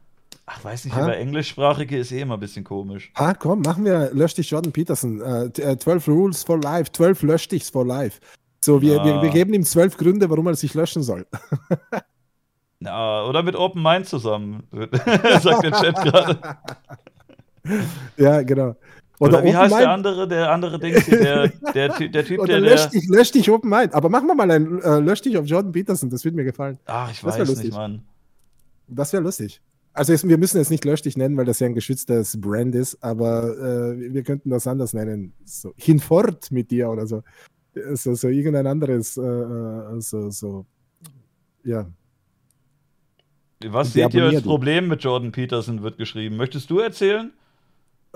Ach, 0.47 0.63
weiß 0.65 0.85
nicht, 0.87 0.95
Ha? 0.97 1.03
aber 1.03 1.17
englischsprachige 1.19 1.99
ist 1.99 2.13
eh 2.13 2.21
immer 2.21 2.35
ein 2.35 2.41
bisschen 2.41 2.65
komisch. 2.65 3.11
Ah, 3.15 3.35
komm, 3.35 3.61
machen 3.63 3.85
wir 3.85 4.11
Lösch 4.13 4.35
dich 4.35 4.51
Jordan 4.51 4.73
Peterson. 4.73 5.21
Äh, 5.21 5.51
t- 5.51 5.63
äh, 5.63 5.77
12 5.79 6.09
Rules 6.09 6.43
for 6.43 6.59
Life, 6.61 6.91
12 6.93 7.23
Lösch 7.23 7.49
dichs 7.49 7.69
for 7.71 7.85
Life. 7.87 8.21
So, 8.61 8.81
wir, 8.81 9.01
Ah. 9.01 9.05
wir, 9.05 9.23
wir 9.23 9.31
geben 9.31 9.53
ihm 9.55 9.65
zwölf 9.65 9.97
Gründe, 9.97 10.29
warum 10.31 10.47
er 10.47 10.55
sich 10.57 10.75
löschen 10.75 11.03
soll. 11.03 11.27
Ja, 12.81 13.25
oder 13.25 13.43
mit 13.43 13.57
Open 13.57 13.83
Mind 13.83 14.07
zusammen, 14.07 14.63
sagt 14.73 15.65
der 15.65 15.73
Chat 15.73 15.97
gerade. 15.97 16.39
ja, 18.17 18.43
genau. 18.43 18.77
Oder, 19.21 19.43
wie 19.43 19.49
Open 19.49 19.59
heißt 19.59 19.73
der 19.73 19.79
Mind- 19.81 19.91
andere, 19.91 20.29
der 20.29 20.51
andere 20.53 20.79
Dings, 20.79 21.05
hier, 21.07 21.19
der, 21.19 21.49
der, 21.89 22.09
der 22.09 22.25
Typ, 22.25 22.39
Oder 22.39 22.61
der, 22.61 22.61
lösch 22.61 22.83
der 22.83 22.91
dich, 23.01 23.09
lösch 23.09 23.33
dich 23.33 23.51
Open 23.51 23.69
Mind. 23.69 23.95
Aber 23.95 24.09
machen 24.09 24.29
wir 24.29 24.35
mal 24.37 24.49
ein 24.51 24.81
äh, 24.81 25.01
Lösch 25.01 25.23
dich 25.23 25.37
auf 25.37 25.45
Jordan 25.47 25.73
Peterson, 25.73 26.09
das 26.09 26.25
würde 26.25 26.37
mir 26.37 26.45
gefallen. 26.45 26.79
Ach, 26.87 27.11
ich 27.11 27.21
Das 27.21 27.39
weiß 27.39 27.49
lustig. 27.49 27.65
nicht, 27.67 27.75
Mann. 27.75 28.05
Das 28.87 29.13
wäre 29.13 29.25
lustig. 29.25 29.61
Also 29.93 30.13
es, 30.13 30.27
wir 30.27 30.39
müssen 30.39 30.61
es 30.61 30.71
nicht 30.71 30.85
Lösch 30.85 31.03
dich 31.03 31.17
nennen, 31.17 31.37
weil 31.37 31.47
das 31.47 31.59
ja 31.59 31.67
ein 31.67 31.75
geschütztes 31.75 32.41
Brand 32.41 32.77
ist, 32.77 33.03
aber 33.03 33.59
äh, 33.59 34.13
wir 34.15 34.23
könnten 34.23 34.51
das 34.51 34.69
anders 34.69 34.93
nennen. 34.93 35.33
So, 35.45 35.73
hinfort 35.77 36.53
mit 36.53 36.71
dir 36.71 36.89
oder 36.89 37.09
so. 37.09 37.25
So, 37.95 38.15
so 38.15 38.29
irgendein 38.29 38.69
anderes, 38.69 39.17
äh, 39.17 39.23
äh, 39.23 40.01
so, 40.01 40.31
so, 40.31 40.65
ja. 41.65 41.87
Was 43.67 43.93
seht 43.93 44.15
ihr 44.15 44.25
als. 44.25 44.43
Problem 44.43 44.89
mit 44.89 45.03
Jordan 45.03 45.33
Peterson, 45.33 45.83
wird 45.83 45.99
geschrieben. 45.99 46.37
Möchtest 46.37 46.71
du 46.71 46.79
erzählen? 46.79 47.33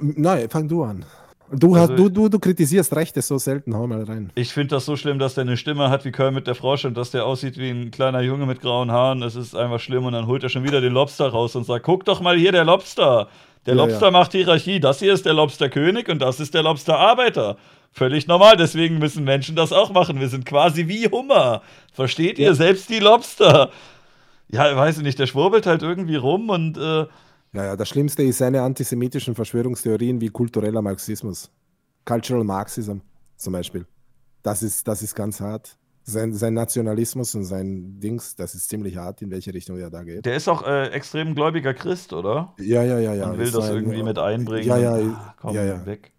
Nein, 0.01 0.49
fang 0.49 0.69
du 0.69 0.85
an. 0.85 1.05
Du, 1.51 1.75
Also- 1.75 1.93
hast, 1.93 1.99
du, 1.99 2.09
du, 2.09 2.29
du 2.31 2.39
kritisierst 2.39 2.95
Rechte 2.97 3.21
so 3.21 3.37
selten, 3.37 3.75
hau 3.77 3.87
mal 3.87 4.03
rein. 4.05 4.31
Ich 4.37 4.53
finde 4.55 4.69
das 4.77 4.87
so 4.87 4.97
schlimm, 4.97 5.19
dass 5.19 5.35
der 5.35 5.43
eine 5.43 5.59
Stimme 5.59 5.91
hat 5.91 6.05
wie 6.07 6.13
Kermit 6.13 6.47
der 6.47 6.55
Frosch 6.55 6.87
und 6.87 6.97
dass 6.97 7.11
der 7.11 7.27
aussieht 7.27 7.59
wie 7.59 7.69
ein 7.69 7.91
kleiner 7.91 8.23
Junge 8.23 8.47
mit 8.47 8.61
grauen 8.63 8.91
Haaren. 8.91 9.23
Es 9.23 9.35
ist 9.37 9.55
einfach 9.55 9.79
schlimm 9.81 10.07
und 10.07 10.15
dann 10.15 10.27
holt 10.27 10.43
er 10.45 10.49
schon 10.49 10.65
wieder 10.65 10.81
den 10.81 10.95
Lobster 10.95 11.29
raus 11.29 11.55
und 11.55 11.65
sagt, 11.65 11.85
guck 11.85 12.07
doch 12.07 12.21
mal 12.23 12.39
hier, 12.39 12.53
der 12.53 12.65
Lobster. 12.65 13.29
Der 13.67 13.75
Ja, 13.75 13.85
Lobster 13.85 14.07
ja. 14.07 14.11
macht 14.13 14.33
Hierarchie. 14.33 14.81
Das 14.81 15.01
hier 15.01 15.13
ist 15.13 15.27
der 15.27 15.35
Lobsterkönig 15.35 16.09
und 16.09 16.21
das 16.23 16.41
ist 16.41 16.55
der 16.55 16.63
Lobsterarbeiter. 16.63 17.59
Völlig 17.93 18.27
normal, 18.27 18.57
deswegen 18.57 18.99
müssen 18.99 19.23
Menschen 19.25 19.55
das 19.55 19.73
auch 19.73 19.93
machen. 19.93 20.19
Wir 20.21 20.29
sind 20.29 20.47
quasi 20.47 20.89
wie 20.89 21.07
Hummer. 21.09 21.61
Versteht 21.93 22.39
ihr? 22.39 22.47
Ja. 22.47 22.55
Selbst 22.55 22.89
die 22.89 23.01
Lobster. 23.01 23.71
Ja, 24.53 24.77
weiß 24.77 24.99
ich 24.99 25.03
nicht, 25.03 25.19
der 25.19 25.27
schwurbelt 25.27 25.67
halt 25.67 25.83
irgendwie 25.83 26.17
rum 26.17 26.51
und 26.51 26.77
äh, 26.77 27.07
Ja, 27.55 27.65
ja, 27.65 27.77
das 27.77 27.89
Schlimmste 27.89 28.23
ist 28.23 28.39
seine 28.39 28.63
antisemitischen 28.63 29.35
Verschwörungstheorien 29.35 30.21
wie 30.21 30.29
kultureller 30.29 30.83
Marxismus. 30.83 31.51
Cultural 32.05 32.45
Marxism 32.45 32.99
zum 33.37 33.53
Beispiel. 33.53 33.87
Das 34.43 34.63
ist, 34.63 34.87
das 34.89 35.03
ist 35.03 35.15
ganz 35.15 35.41
hart. 35.41 35.77
Sein, 36.05 36.33
sein 36.33 36.55
Nationalismus 36.55 37.33
und 37.37 37.45
sein 37.45 38.01
Dings, 38.01 38.35
das 38.35 38.57
ist 38.57 38.69
ziemlich 38.69 38.97
hart, 38.97 39.23
in 39.23 39.31
welche 39.31 39.55
Richtung 39.55 39.79
er 39.79 39.89
da 39.89 40.03
geht. 40.03 40.27
der 40.27 40.35
ist 40.35 40.49
auch 40.49 40.67
äh, 40.67 40.89
extrem 40.89 41.35
gläubiger 41.37 41.75
Christ, 41.75 42.13
oder? 42.13 42.53
Ja, 42.59 42.83
ja, 42.83 42.99
ja, 42.99 43.15
ja. 43.15 43.29
Man 43.29 43.39
will 43.39 43.47
ist 43.47 43.55
das 43.55 43.69
ein- 43.71 43.77
irgendwie 43.77 44.03
mit 44.03 44.19
einbringen. 44.19 44.67
Ja, 44.67 44.79
ja, 44.79 44.95
und, 44.95 45.15
ah, 45.15 45.35
komm, 45.41 45.55
ja, 45.55 45.65
ja. 45.65 45.87
weg. 45.87 46.13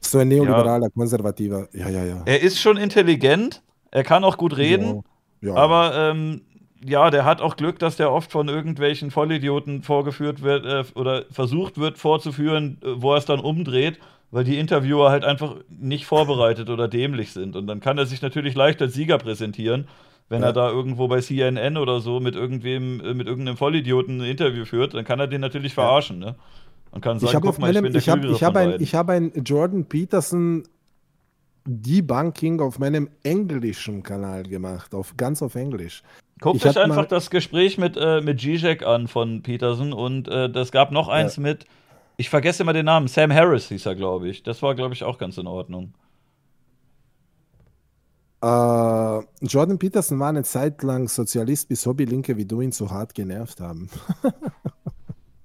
So 0.00 0.18
ein 0.18 0.28
neoliberaler, 0.28 0.90
konservativer. 0.90 1.68
Ja, 1.72 1.88
ja, 1.88 2.04
ja. 2.04 2.22
Er 2.24 2.40
ist 2.40 2.60
schon 2.60 2.76
intelligent, 2.76 3.62
er 3.90 4.04
kann 4.04 4.22
auch 4.22 4.36
gut 4.36 4.56
reden, 4.56 5.02
ja, 5.40 5.48
ja. 5.48 5.54
aber 5.56 5.92
ähm, 5.96 6.42
ja, 6.84 7.10
der 7.10 7.24
hat 7.24 7.40
auch 7.40 7.56
Glück, 7.56 7.78
dass 7.78 7.96
der 7.96 8.12
oft 8.12 8.30
von 8.30 8.48
irgendwelchen 8.48 9.10
Vollidioten 9.10 9.82
vorgeführt 9.82 10.42
wird 10.42 10.64
äh, 10.66 10.84
oder 10.98 11.24
versucht 11.30 11.78
wird 11.78 11.98
vorzuführen, 11.98 12.78
äh, 12.82 12.88
wo 12.96 13.12
er 13.12 13.18
es 13.18 13.24
dann 13.24 13.40
umdreht, 13.40 13.98
weil 14.30 14.44
die 14.44 14.58
Interviewer 14.58 15.10
halt 15.10 15.24
einfach 15.24 15.56
nicht 15.68 16.06
vorbereitet 16.06 16.70
oder 16.70 16.86
dämlich 16.88 17.32
sind. 17.32 17.56
Und 17.56 17.66
dann 17.66 17.80
kann 17.80 17.98
er 17.98 18.06
sich 18.06 18.22
natürlich 18.22 18.54
leicht 18.54 18.80
als 18.82 18.94
Sieger 18.94 19.18
präsentieren, 19.18 19.88
wenn 20.28 20.42
Ja. 20.42 20.48
er 20.48 20.52
da 20.52 20.70
irgendwo 20.70 21.08
bei 21.08 21.20
CNN 21.20 21.76
oder 21.76 22.00
so 22.00 22.20
mit 22.20 22.34
irgendwem, 22.36 23.00
äh, 23.00 23.14
mit 23.14 23.26
irgendeinem 23.26 23.56
Vollidioten 23.56 24.20
ein 24.20 24.26
Interview 24.26 24.64
führt, 24.64 24.94
dann 24.94 25.04
kann 25.04 25.18
er 25.20 25.26
den 25.26 25.40
natürlich 25.40 25.74
verarschen, 25.74 26.18
ne? 26.18 26.34
Und 26.90 27.02
kann 27.02 27.18
sagen, 27.18 27.28
ich 27.30 27.34
habe 27.34 27.46
guck 27.48 27.58
mal, 27.58 27.68
ich 27.68 27.74
meinem, 27.74 27.82
bin 27.84 27.92
der 27.92 28.00
ich 28.00 28.08
habe 28.08 28.26
ich 28.26 28.42
hab 28.42 28.56
ein, 28.56 28.80
ich 28.80 28.94
hab 28.94 29.10
ein 29.10 29.32
Jordan 29.44 29.84
Peterson 29.84 30.64
Debunking 31.66 32.60
auf 32.60 32.78
meinem 32.78 33.10
englischen 33.22 34.02
Kanal 34.02 34.44
gemacht, 34.44 34.94
auf 34.94 35.16
ganz 35.16 35.42
auf 35.42 35.54
Englisch. 35.54 36.02
Guckt 36.40 36.64
euch 36.64 36.78
einfach 36.78 37.06
das 37.06 37.30
Gespräch 37.30 37.78
mit, 37.78 37.96
äh, 37.96 38.20
mit 38.20 38.40
Zizek 38.40 38.84
an 38.84 39.08
von 39.08 39.42
Peterson 39.42 39.92
und 39.92 40.28
äh, 40.28 40.50
das 40.50 40.72
gab 40.72 40.92
noch 40.92 41.08
eins 41.08 41.36
mit, 41.38 41.66
ich 42.16 42.30
vergesse 42.30 42.62
immer 42.62 42.72
den 42.72 42.86
Namen, 42.86 43.08
Sam 43.08 43.32
Harris 43.32 43.68
hieß 43.68 43.86
er, 43.86 43.94
glaube 43.94 44.28
ich. 44.28 44.42
Das 44.42 44.62
war, 44.62 44.74
glaube 44.74 44.94
ich, 44.94 45.04
auch 45.04 45.18
ganz 45.18 45.38
in 45.38 45.46
Ordnung. 45.46 45.94
Äh, 48.40 49.20
Jordan 49.46 49.78
Peterson 49.78 50.18
war 50.20 50.28
eine 50.28 50.44
Zeit 50.44 50.82
lang 50.82 51.08
Sozialist, 51.08 51.68
bis 51.68 51.84
Hobbylinke 51.86 52.36
wie 52.36 52.44
du 52.44 52.60
ihn 52.60 52.72
so 52.72 52.90
hart 52.90 53.14
genervt 53.14 53.60
haben. 53.60 53.90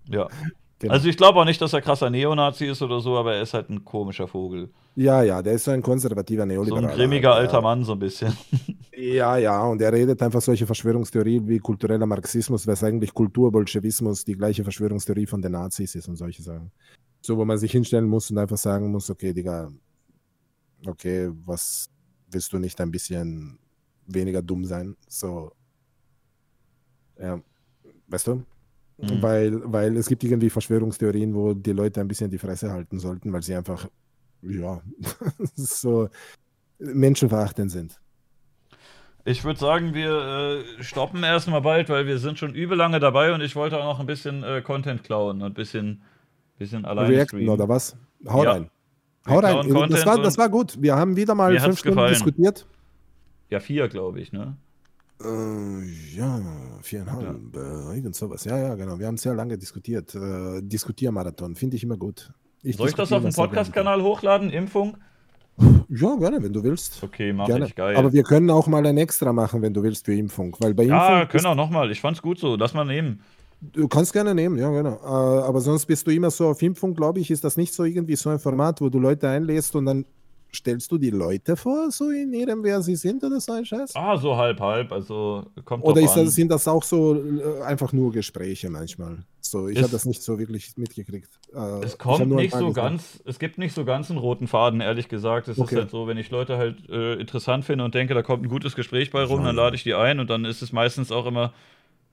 Ja. 0.09 0.27
Genau. 0.83 0.95
Also 0.95 1.07
ich 1.07 1.15
glaube 1.15 1.39
auch 1.39 1.45
nicht, 1.45 1.61
dass 1.61 1.71
er 1.71 1.79
krasser 1.79 2.09
Neonazi 2.09 2.65
ist 2.65 2.81
oder 2.81 2.99
so, 2.99 3.17
aber 3.17 3.35
er 3.35 3.43
ist 3.43 3.53
halt 3.53 3.69
ein 3.69 3.85
komischer 3.85 4.27
Vogel. 4.27 4.69
Ja, 4.95 5.23
ja, 5.23 5.41
der 5.41 5.53
ist 5.53 5.63
so 5.63 5.71
ein 5.71 5.81
konservativer 5.81 6.41
So 6.41 6.47
Neoliberaler. 6.47 6.89
ein 6.89 6.95
grimmiger 6.97 7.29
ja. 7.29 7.35
alter 7.35 7.61
Mann, 7.61 7.85
so 7.85 7.93
ein 7.93 7.99
bisschen. 7.99 8.35
Ja, 8.95 9.37
ja, 9.37 9.63
und 9.63 9.81
er 9.81 9.91
redet 9.91 10.21
einfach 10.21 10.39
solche 10.39 10.67
Verschwörungstheorien 10.67 11.47
wie 11.47 11.57
kultureller 11.57 12.05
Marxismus, 12.05 12.67
was 12.67 12.83
eigentlich 12.83 13.11
Kulturbolschewismus 13.11 14.23
die 14.23 14.35
gleiche 14.35 14.63
Verschwörungstheorie 14.63 15.25
von 15.25 15.41
den 15.41 15.53
Nazis 15.53 15.95
ist 15.95 16.07
und 16.07 16.15
solche 16.15 16.43
Sachen. 16.43 16.71
So, 17.19 17.35
wo 17.35 17.43
man 17.43 17.57
sich 17.57 17.71
hinstellen 17.71 18.07
muss 18.07 18.29
und 18.29 18.37
einfach 18.37 18.57
sagen 18.57 18.91
muss, 18.91 19.09
okay, 19.09 19.33
Digga, 19.33 19.71
okay, 20.85 21.31
was 21.43 21.89
willst 22.29 22.53
du 22.53 22.59
nicht 22.59 22.79
ein 22.79 22.91
bisschen 22.91 23.57
weniger 24.05 24.43
dumm 24.43 24.63
sein? 24.63 24.95
So, 25.07 25.51
ja, 27.19 27.41
weißt 28.07 28.27
du? 28.27 28.43
Mhm. 28.97 29.21
Weil, 29.21 29.61
weil 29.65 29.97
es 29.97 30.07
gibt 30.07 30.23
irgendwie 30.23 30.49
Verschwörungstheorien, 30.49 31.33
wo 31.33 31.53
die 31.53 31.71
Leute 31.71 31.99
ein 32.01 32.07
bisschen 32.07 32.29
die 32.29 32.37
Fresse 32.37 32.71
halten 32.71 32.99
sollten, 32.99 33.33
weil 33.33 33.41
sie 33.41 33.55
einfach, 33.55 33.87
ja, 34.41 34.81
so 35.55 36.09
menschenverachtend 36.79 37.71
sind. 37.71 37.99
Ich 39.25 39.43
würde 39.45 39.59
sagen, 39.59 39.93
wir 39.93 40.63
äh, 40.79 40.83
stoppen 40.83 41.23
erstmal 41.23 41.61
bald, 41.61 41.89
weil 41.89 42.05
wir 42.07 42.17
sind 42.17 42.37
schon 42.37 42.53
übel 42.53 42.77
lange 42.77 42.99
dabei 42.99 43.33
und 43.33 43.41
ich 43.41 43.55
wollte 43.55 43.77
auch 43.79 43.85
noch 43.85 43.99
ein 43.99 44.05
bisschen 44.05 44.43
äh, 44.43 44.61
Content 44.61 45.03
klauen 45.03 45.41
und 45.41 45.47
ein 45.47 45.53
bisschen, 45.53 46.01
bisschen 46.57 46.83
alleine 46.85 47.09
Reacten 47.09 47.37
streamen. 47.39 47.49
oder 47.49 47.69
was? 47.69 47.95
Hau 48.27 48.43
Ja. 48.43 48.51
rein. 48.51 48.69
Hau 49.25 49.39
rein. 49.39 49.89
Das 49.89 50.05
war, 50.05 50.21
das 50.21 50.37
war 50.37 50.49
gut. 50.49 50.81
Wir 50.81 50.95
haben 50.95 51.15
wieder 51.15 51.35
mal 51.35 51.57
fünf 51.57 51.79
Stunden 51.79 51.95
gefallen. 51.95 52.13
diskutiert. 52.13 52.67
Ja, 53.49 53.61
vier, 53.61 53.87
glaube 53.87 54.19
ich, 54.19 54.33
ne? 54.33 54.57
Äh, 55.21 56.15
ja, 56.15 56.41
viereinhalb, 56.81 57.55
äh, 57.55 57.95
irgend 57.95 58.15
sowas. 58.15 58.45
Ja, 58.45 58.57
ja, 58.57 58.75
genau. 58.75 58.99
Wir 58.99 59.07
haben 59.07 59.17
sehr 59.17 59.33
lange 59.33 59.57
diskutiert. 59.57 60.13
Äh, 60.15 60.61
Diskutiermarathon, 60.61 61.55
finde 61.55 61.77
ich 61.77 61.83
immer 61.83 61.97
gut. 61.97 62.31
Soll 62.63 62.89
ich 62.89 62.95
das 62.95 63.11
auf 63.11 63.21
dem. 63.21 63.33
Podcast-Kanal 63.33 64.01
hochladen? 64.01 64.49
Impfung? 64.49 64.97
Ja, 65.89 66.15
gerne, 66.15 66.41
wenn 66.41 66.53
du 66.53 66.63
willst. 66.63 67.03
Okay, 67.03 67.31
mach 67.31 67.45
Gerne. 67.45 67.67
ich, 67.67 67.75
geil. 67.75 67.95
Aber 67.95 68.11
wir 68.11 68.23
können 68.23 68.49
auch 68.49 68.67
mal 68.67 68.85
ein 68.85 68.97
Extra 68.97 69.31
machen, 69.33 69.61
wenn 69.61 69.73
du 69.73 69.83
willst, 69.83 70.05
für 70.05 70.15
Impfung. 70.15 70.55
Weil 70.59 70.73
bei 70.73 70.83
ja, 70.83 71.21
Impfung 71.21 71.29
können 71.29 71.45
auch 71.45 71.55
nochmal. 71.55 71.91
Ich 71.91 72.01
fand's 72.01 72.21
gut 72.21 72.39
so. 72.39 72.55
Lass 72.55 72.73
mal 72.73 72.85
nehmen. 72.85 73.21
Du 73.61 73.87
kannst 73.87 74.11
gerne 74.11 74.33
nehmen, 74.33 74.57
ja, 74.57 74.69
genau. 74.71 74.95
Äh, 75.03 75.43
aber 75.43 75.61
sonst 75.61 75.85
bist 75.85 76.05
du 76.07 76.11
immer 76.11 76.31
so 76.31 76.47
auf 76.47 76.61
Impfung, 76.61 76.95
glaube 76.95 77.19
ich, 77.19 77.31
ist 77.31 77.43
das 77.43 77.55
nicht 77.55 77.73
so 77.73 77.83
irgendwie 77.85 78.15
so 78.15 78.29
ein 78.29 78.39
Format, 78.39 78.81
wo 78.81 78.89
du 78.89 78.99
Leute 78.99 79.29
einlädst 79.29 79.75
und 79.75 79.85
dann 79.85 80.05
stellst 80.55 80.91
du 80.91 80.97
die 80.97 81.09
Leute 81.09 81.55
vor, 81.55 81.91
so 81.91 82.09
in 82.09 82.33
ihrem, 82.33 82.63
wer 82.63 82.81
sie 82.81 82.95
sind 82.95 83.23
oder 83.23 83.39
so 83.39 83.51
ein 83.53 83.65
Scheiß? 83.65 83.95
Ah, 83.95 84.17
so 84.17 84.35
halb, 84.37 84.59
halb. 84.59 84.91
Also 84.91 85.45
kommt 85.65 85.83
Oder 85.83 86.01
ist 86.01 86.15
das, 86.15 86.35
sind 86.35 86.49
das 86.49 86.67
auch 86.67 86.83
so 86.83 87.15
äh, 87.15 87.61
einfach 87.63 87.93
nur 87.93 88.11
Gespräche 88.11 88.69
manchmal? 88.69 89.23
So, 89.41 89.67
ich 89.67 89.77
habe 89.79 89.91
das 89.91 90.05
nicht 90.05 90.23
so 90.23 90.39
wirklich 90.39 90.77
mitgekriegt. 90.77 91.29
Äh, 91.53 91.83
Es 91.83 91.97
kommt 91.97 92.27
nicht 92.27 92.53
so 92.55 92.71
ganz, 92.71 93.21
es 93.25 93.39
gibt 93.39 93.57
nicht 93.57 93.75
so 93.75 93.83
ganz 93.85 94.09
einen 94.09 94.19
roten 94.19 94.47
Faden, 94.47 94.81
ehrlich 94.81 95.09
gesagt. 95.09 95.47
Es 95.47 95.59
Okay. 95.59 95.75
ist 95.75 95.77
halt 95.81 95.91
so, 95.91 96.07
wenn 96.07 96.17
ich 96.17 96.31
Leute 96.31 96.57
halt 96.57 96.89
äh, 96.89 97.15
interessant 97.15 97.65
finde 97.65 97.83
und 97.83 97.93
denke, 97.93 98.13
da 98.13 98.23
kommt 98.23 98.43
ein 98.43 98.49
gutes 98.49 98.75
Gespräch 98.75 99.11
bei 99.11 99.23
rum, 99.23 99.39
Ja, 99.41 99.47
dann 99.47 99.55
lade 99.55 99.75
ich 99.75 99.83
die 99.83 99.93
ein 99.93 100.19
und 100.19 100.29
dann 100.29 100.45
ist 100.45 100.61
es 100.61 100.71
meistens 100.71 101.11
auch 101.11 101.25
immer, 101.25 101.53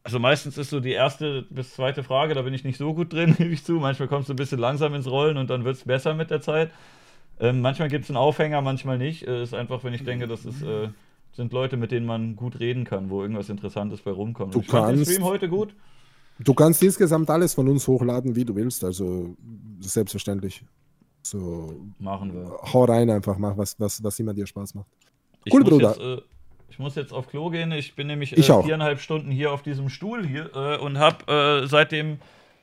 also 0.02 0.18
meistens 0.18 0.58
ist 0.58 0.70
so 0.70 0.80
die 0.80 0.92
erste 0.92 1.42
bis 1.50 1.74
zweite 1.74 2.02
Frage, 2.02 2.34
da 2.34 2.42
bin 2.42 2.54
ich 2.54 2.64
nicht 2.64 2.78
so 2.78 2.94
gut 2.94 3.12
drin, 3.12 3.34
gebe 3.38 3.50
ich 3.50 3.64
zu. 3.64 3.74
Manchmal 3.74 4.08
kommst 4.08 4.28
du 4.28 4.34
ein 4.34 4.36
bisschen 4.36 4.58
langsam 4.58 4.94
ins 4.94 5.06
Rollen 5.10 5.36
und 5.36 5.50
dann 5.50 5.64
wird 5.64 5.76
es 5.76 5.84
besser 5.84 6.14
mit 6.14 6.30
der 6.30 6.40
Zeit. 6.40 6.70
Ähm, 7.40 7.60
manchmal 7.60 7.88
gibt 7.88 8.04
es 8.04 8.10
einen 8.10 8.16
Aufhänger, 8.18 8.60
manchmal 8.60 8.98
nicht. 8.98 9.26
Äh, 9.26 9.42
ist 9.42 9.54
einfach, 9.54 9.82
wenn 9.84 9.94
ich 9.94 10.04
denke, 10.04 10.26
das 10.28 10.44
ist, 10.44 10.62
äh, 10.62 10.88
sind 11.32 11.52
Leute, 11.52 11.76
mit 11.76 11.90
denen 11.90 12.06
man 12.06 12.36
gut 12.36 12.60
reden 12.60 12.84
kann, 12.84 13.08
wo 13.10 13.22
irgendwas 13.22 13.48
Interessantes 13.48 14.00
bei 14.02 14.10
rumkommt. 14.10 14.54
Du 14.54 14.60
ich 14.60 14.66
fand 14.66 14.88
den 14.90 14.96
kannst- 14.96 15.10
Stream 15.12 15.24
heute 15.24 15.48
gut. 15.48 15.74
Du 16.38 16.54
kannst 16.54 16.82
insgesamt 16.82 17.28
alles 17.30 17.54
von 17.54 17.68
uns 17.68 17.86
hochladen, 17.86 18.34
wie 18.34 18.44
du 18.44 18.54
willst, 18.54 18.82
also 18.84 19.36
selbstverständlich. 19.80 20.64
So, 21.22 21.74
Machen 21.98 22.32
wir. 22.32 22.58
hau 22.72 22.84
rein 22.84 23.10
einfach, 23.10 23.36
mach 23.36 23.56
was, 23.58 23.78
was, 23.78 24.02
was 24.02 24.18
immer 24.20 24.32
dir 24.32 24.46
Spaß 24.46 24.74
macht. 24.74 24.86
Ich 25.44 25.52
Cool, 25.52 25.64
Bruder. 25.64 25.90
Jetzt, 25.90 26.00
äh, 26.00 26.18
ich 26.70 26.78
muss 26.78 26.94
jetzt 26.94 27.12
auf 27.12 27.28
Klo 27.28 27.50
gehen. 27.50 27.72
Ich 27.72 27.94
bin 27.94 28.06
nämlich 28.06 28.32
Ich 28.36 28.48
äh, 28.48 28.62
viereinhalb 28.62 29.00
Stunden 29.00 29.30
hier 29.30 29.52
auf 29.52 29.62
diesem 29.62 29.88
Stuhl 29.90 30.26
hier 30.26 30.50
äh, 30.54 30.78
und 30.78 30.98
habe 30.98 31.62
äh, 31.62 31.66
seitdem, 31.66 32.18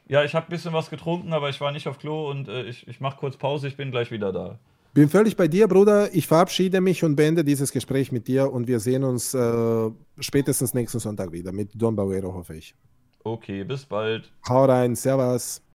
ja, 0.07 0.23
ich 0.23 0.35
habe 0.35 0.47
ein 0.47 0.49
bisschen 0.49 0.73
was 0.73 0.89
getrunken, 0.89 1.33
aber 1.33 1.49
ich 1.49 1.59
war 1.61 1.71
nicht 1.71 1.87
auf 1.87 1.99
Klo 1.99 2.29
und 2.29 2.47
äh, 2.47 2.63
ich, 2.63 2.87
ich 2.87 2.99
mache 2.99 3.17
kurz 3.17 3.37
Pause. 3.37 3.67
Ich 3.67 3.77
bin 3.77 3.91
gleich 3.91 4.11
wieder 4.11 4.31
da. 4.31 4.59
Bin 4.93 5.09
völlig 5.09 5.35
bei 5.35 5.47
dir, 5.47 5.67
Bruder. 5.67 6.13
Ich 6.15 6.25
verabschiede 6.25 6.81
mich 6.81 7.03
und 7.03 7.15
beende 7.15 7.43
dieses 7.43 7.71
Gespräch 7.71 8.11
mit 8.11 8.27
dir 8.27 8.51
und 8.51 8.67
wir 8.67 8.79
sehen 8.79 9.03
uns 9.03 9.33
äh, 9.33 9.91
spätestens 10.19 10.73
nächsten 10.73 10.99
Sonntag 10.99 11.31
wieder 11.31 11.51
mit 11.51 11.69
Don 11.75 11.95
Bauero, 11.95 12.33
hoffe 12.33 12.55
ich. 12.55 12.73
Okay, 13.23 13.63
bis 13.63 13.85
bald. 13.85 14.31
Hau 14.47 14.65
rein, 14.65 14.95
Servus. 14.95 15.61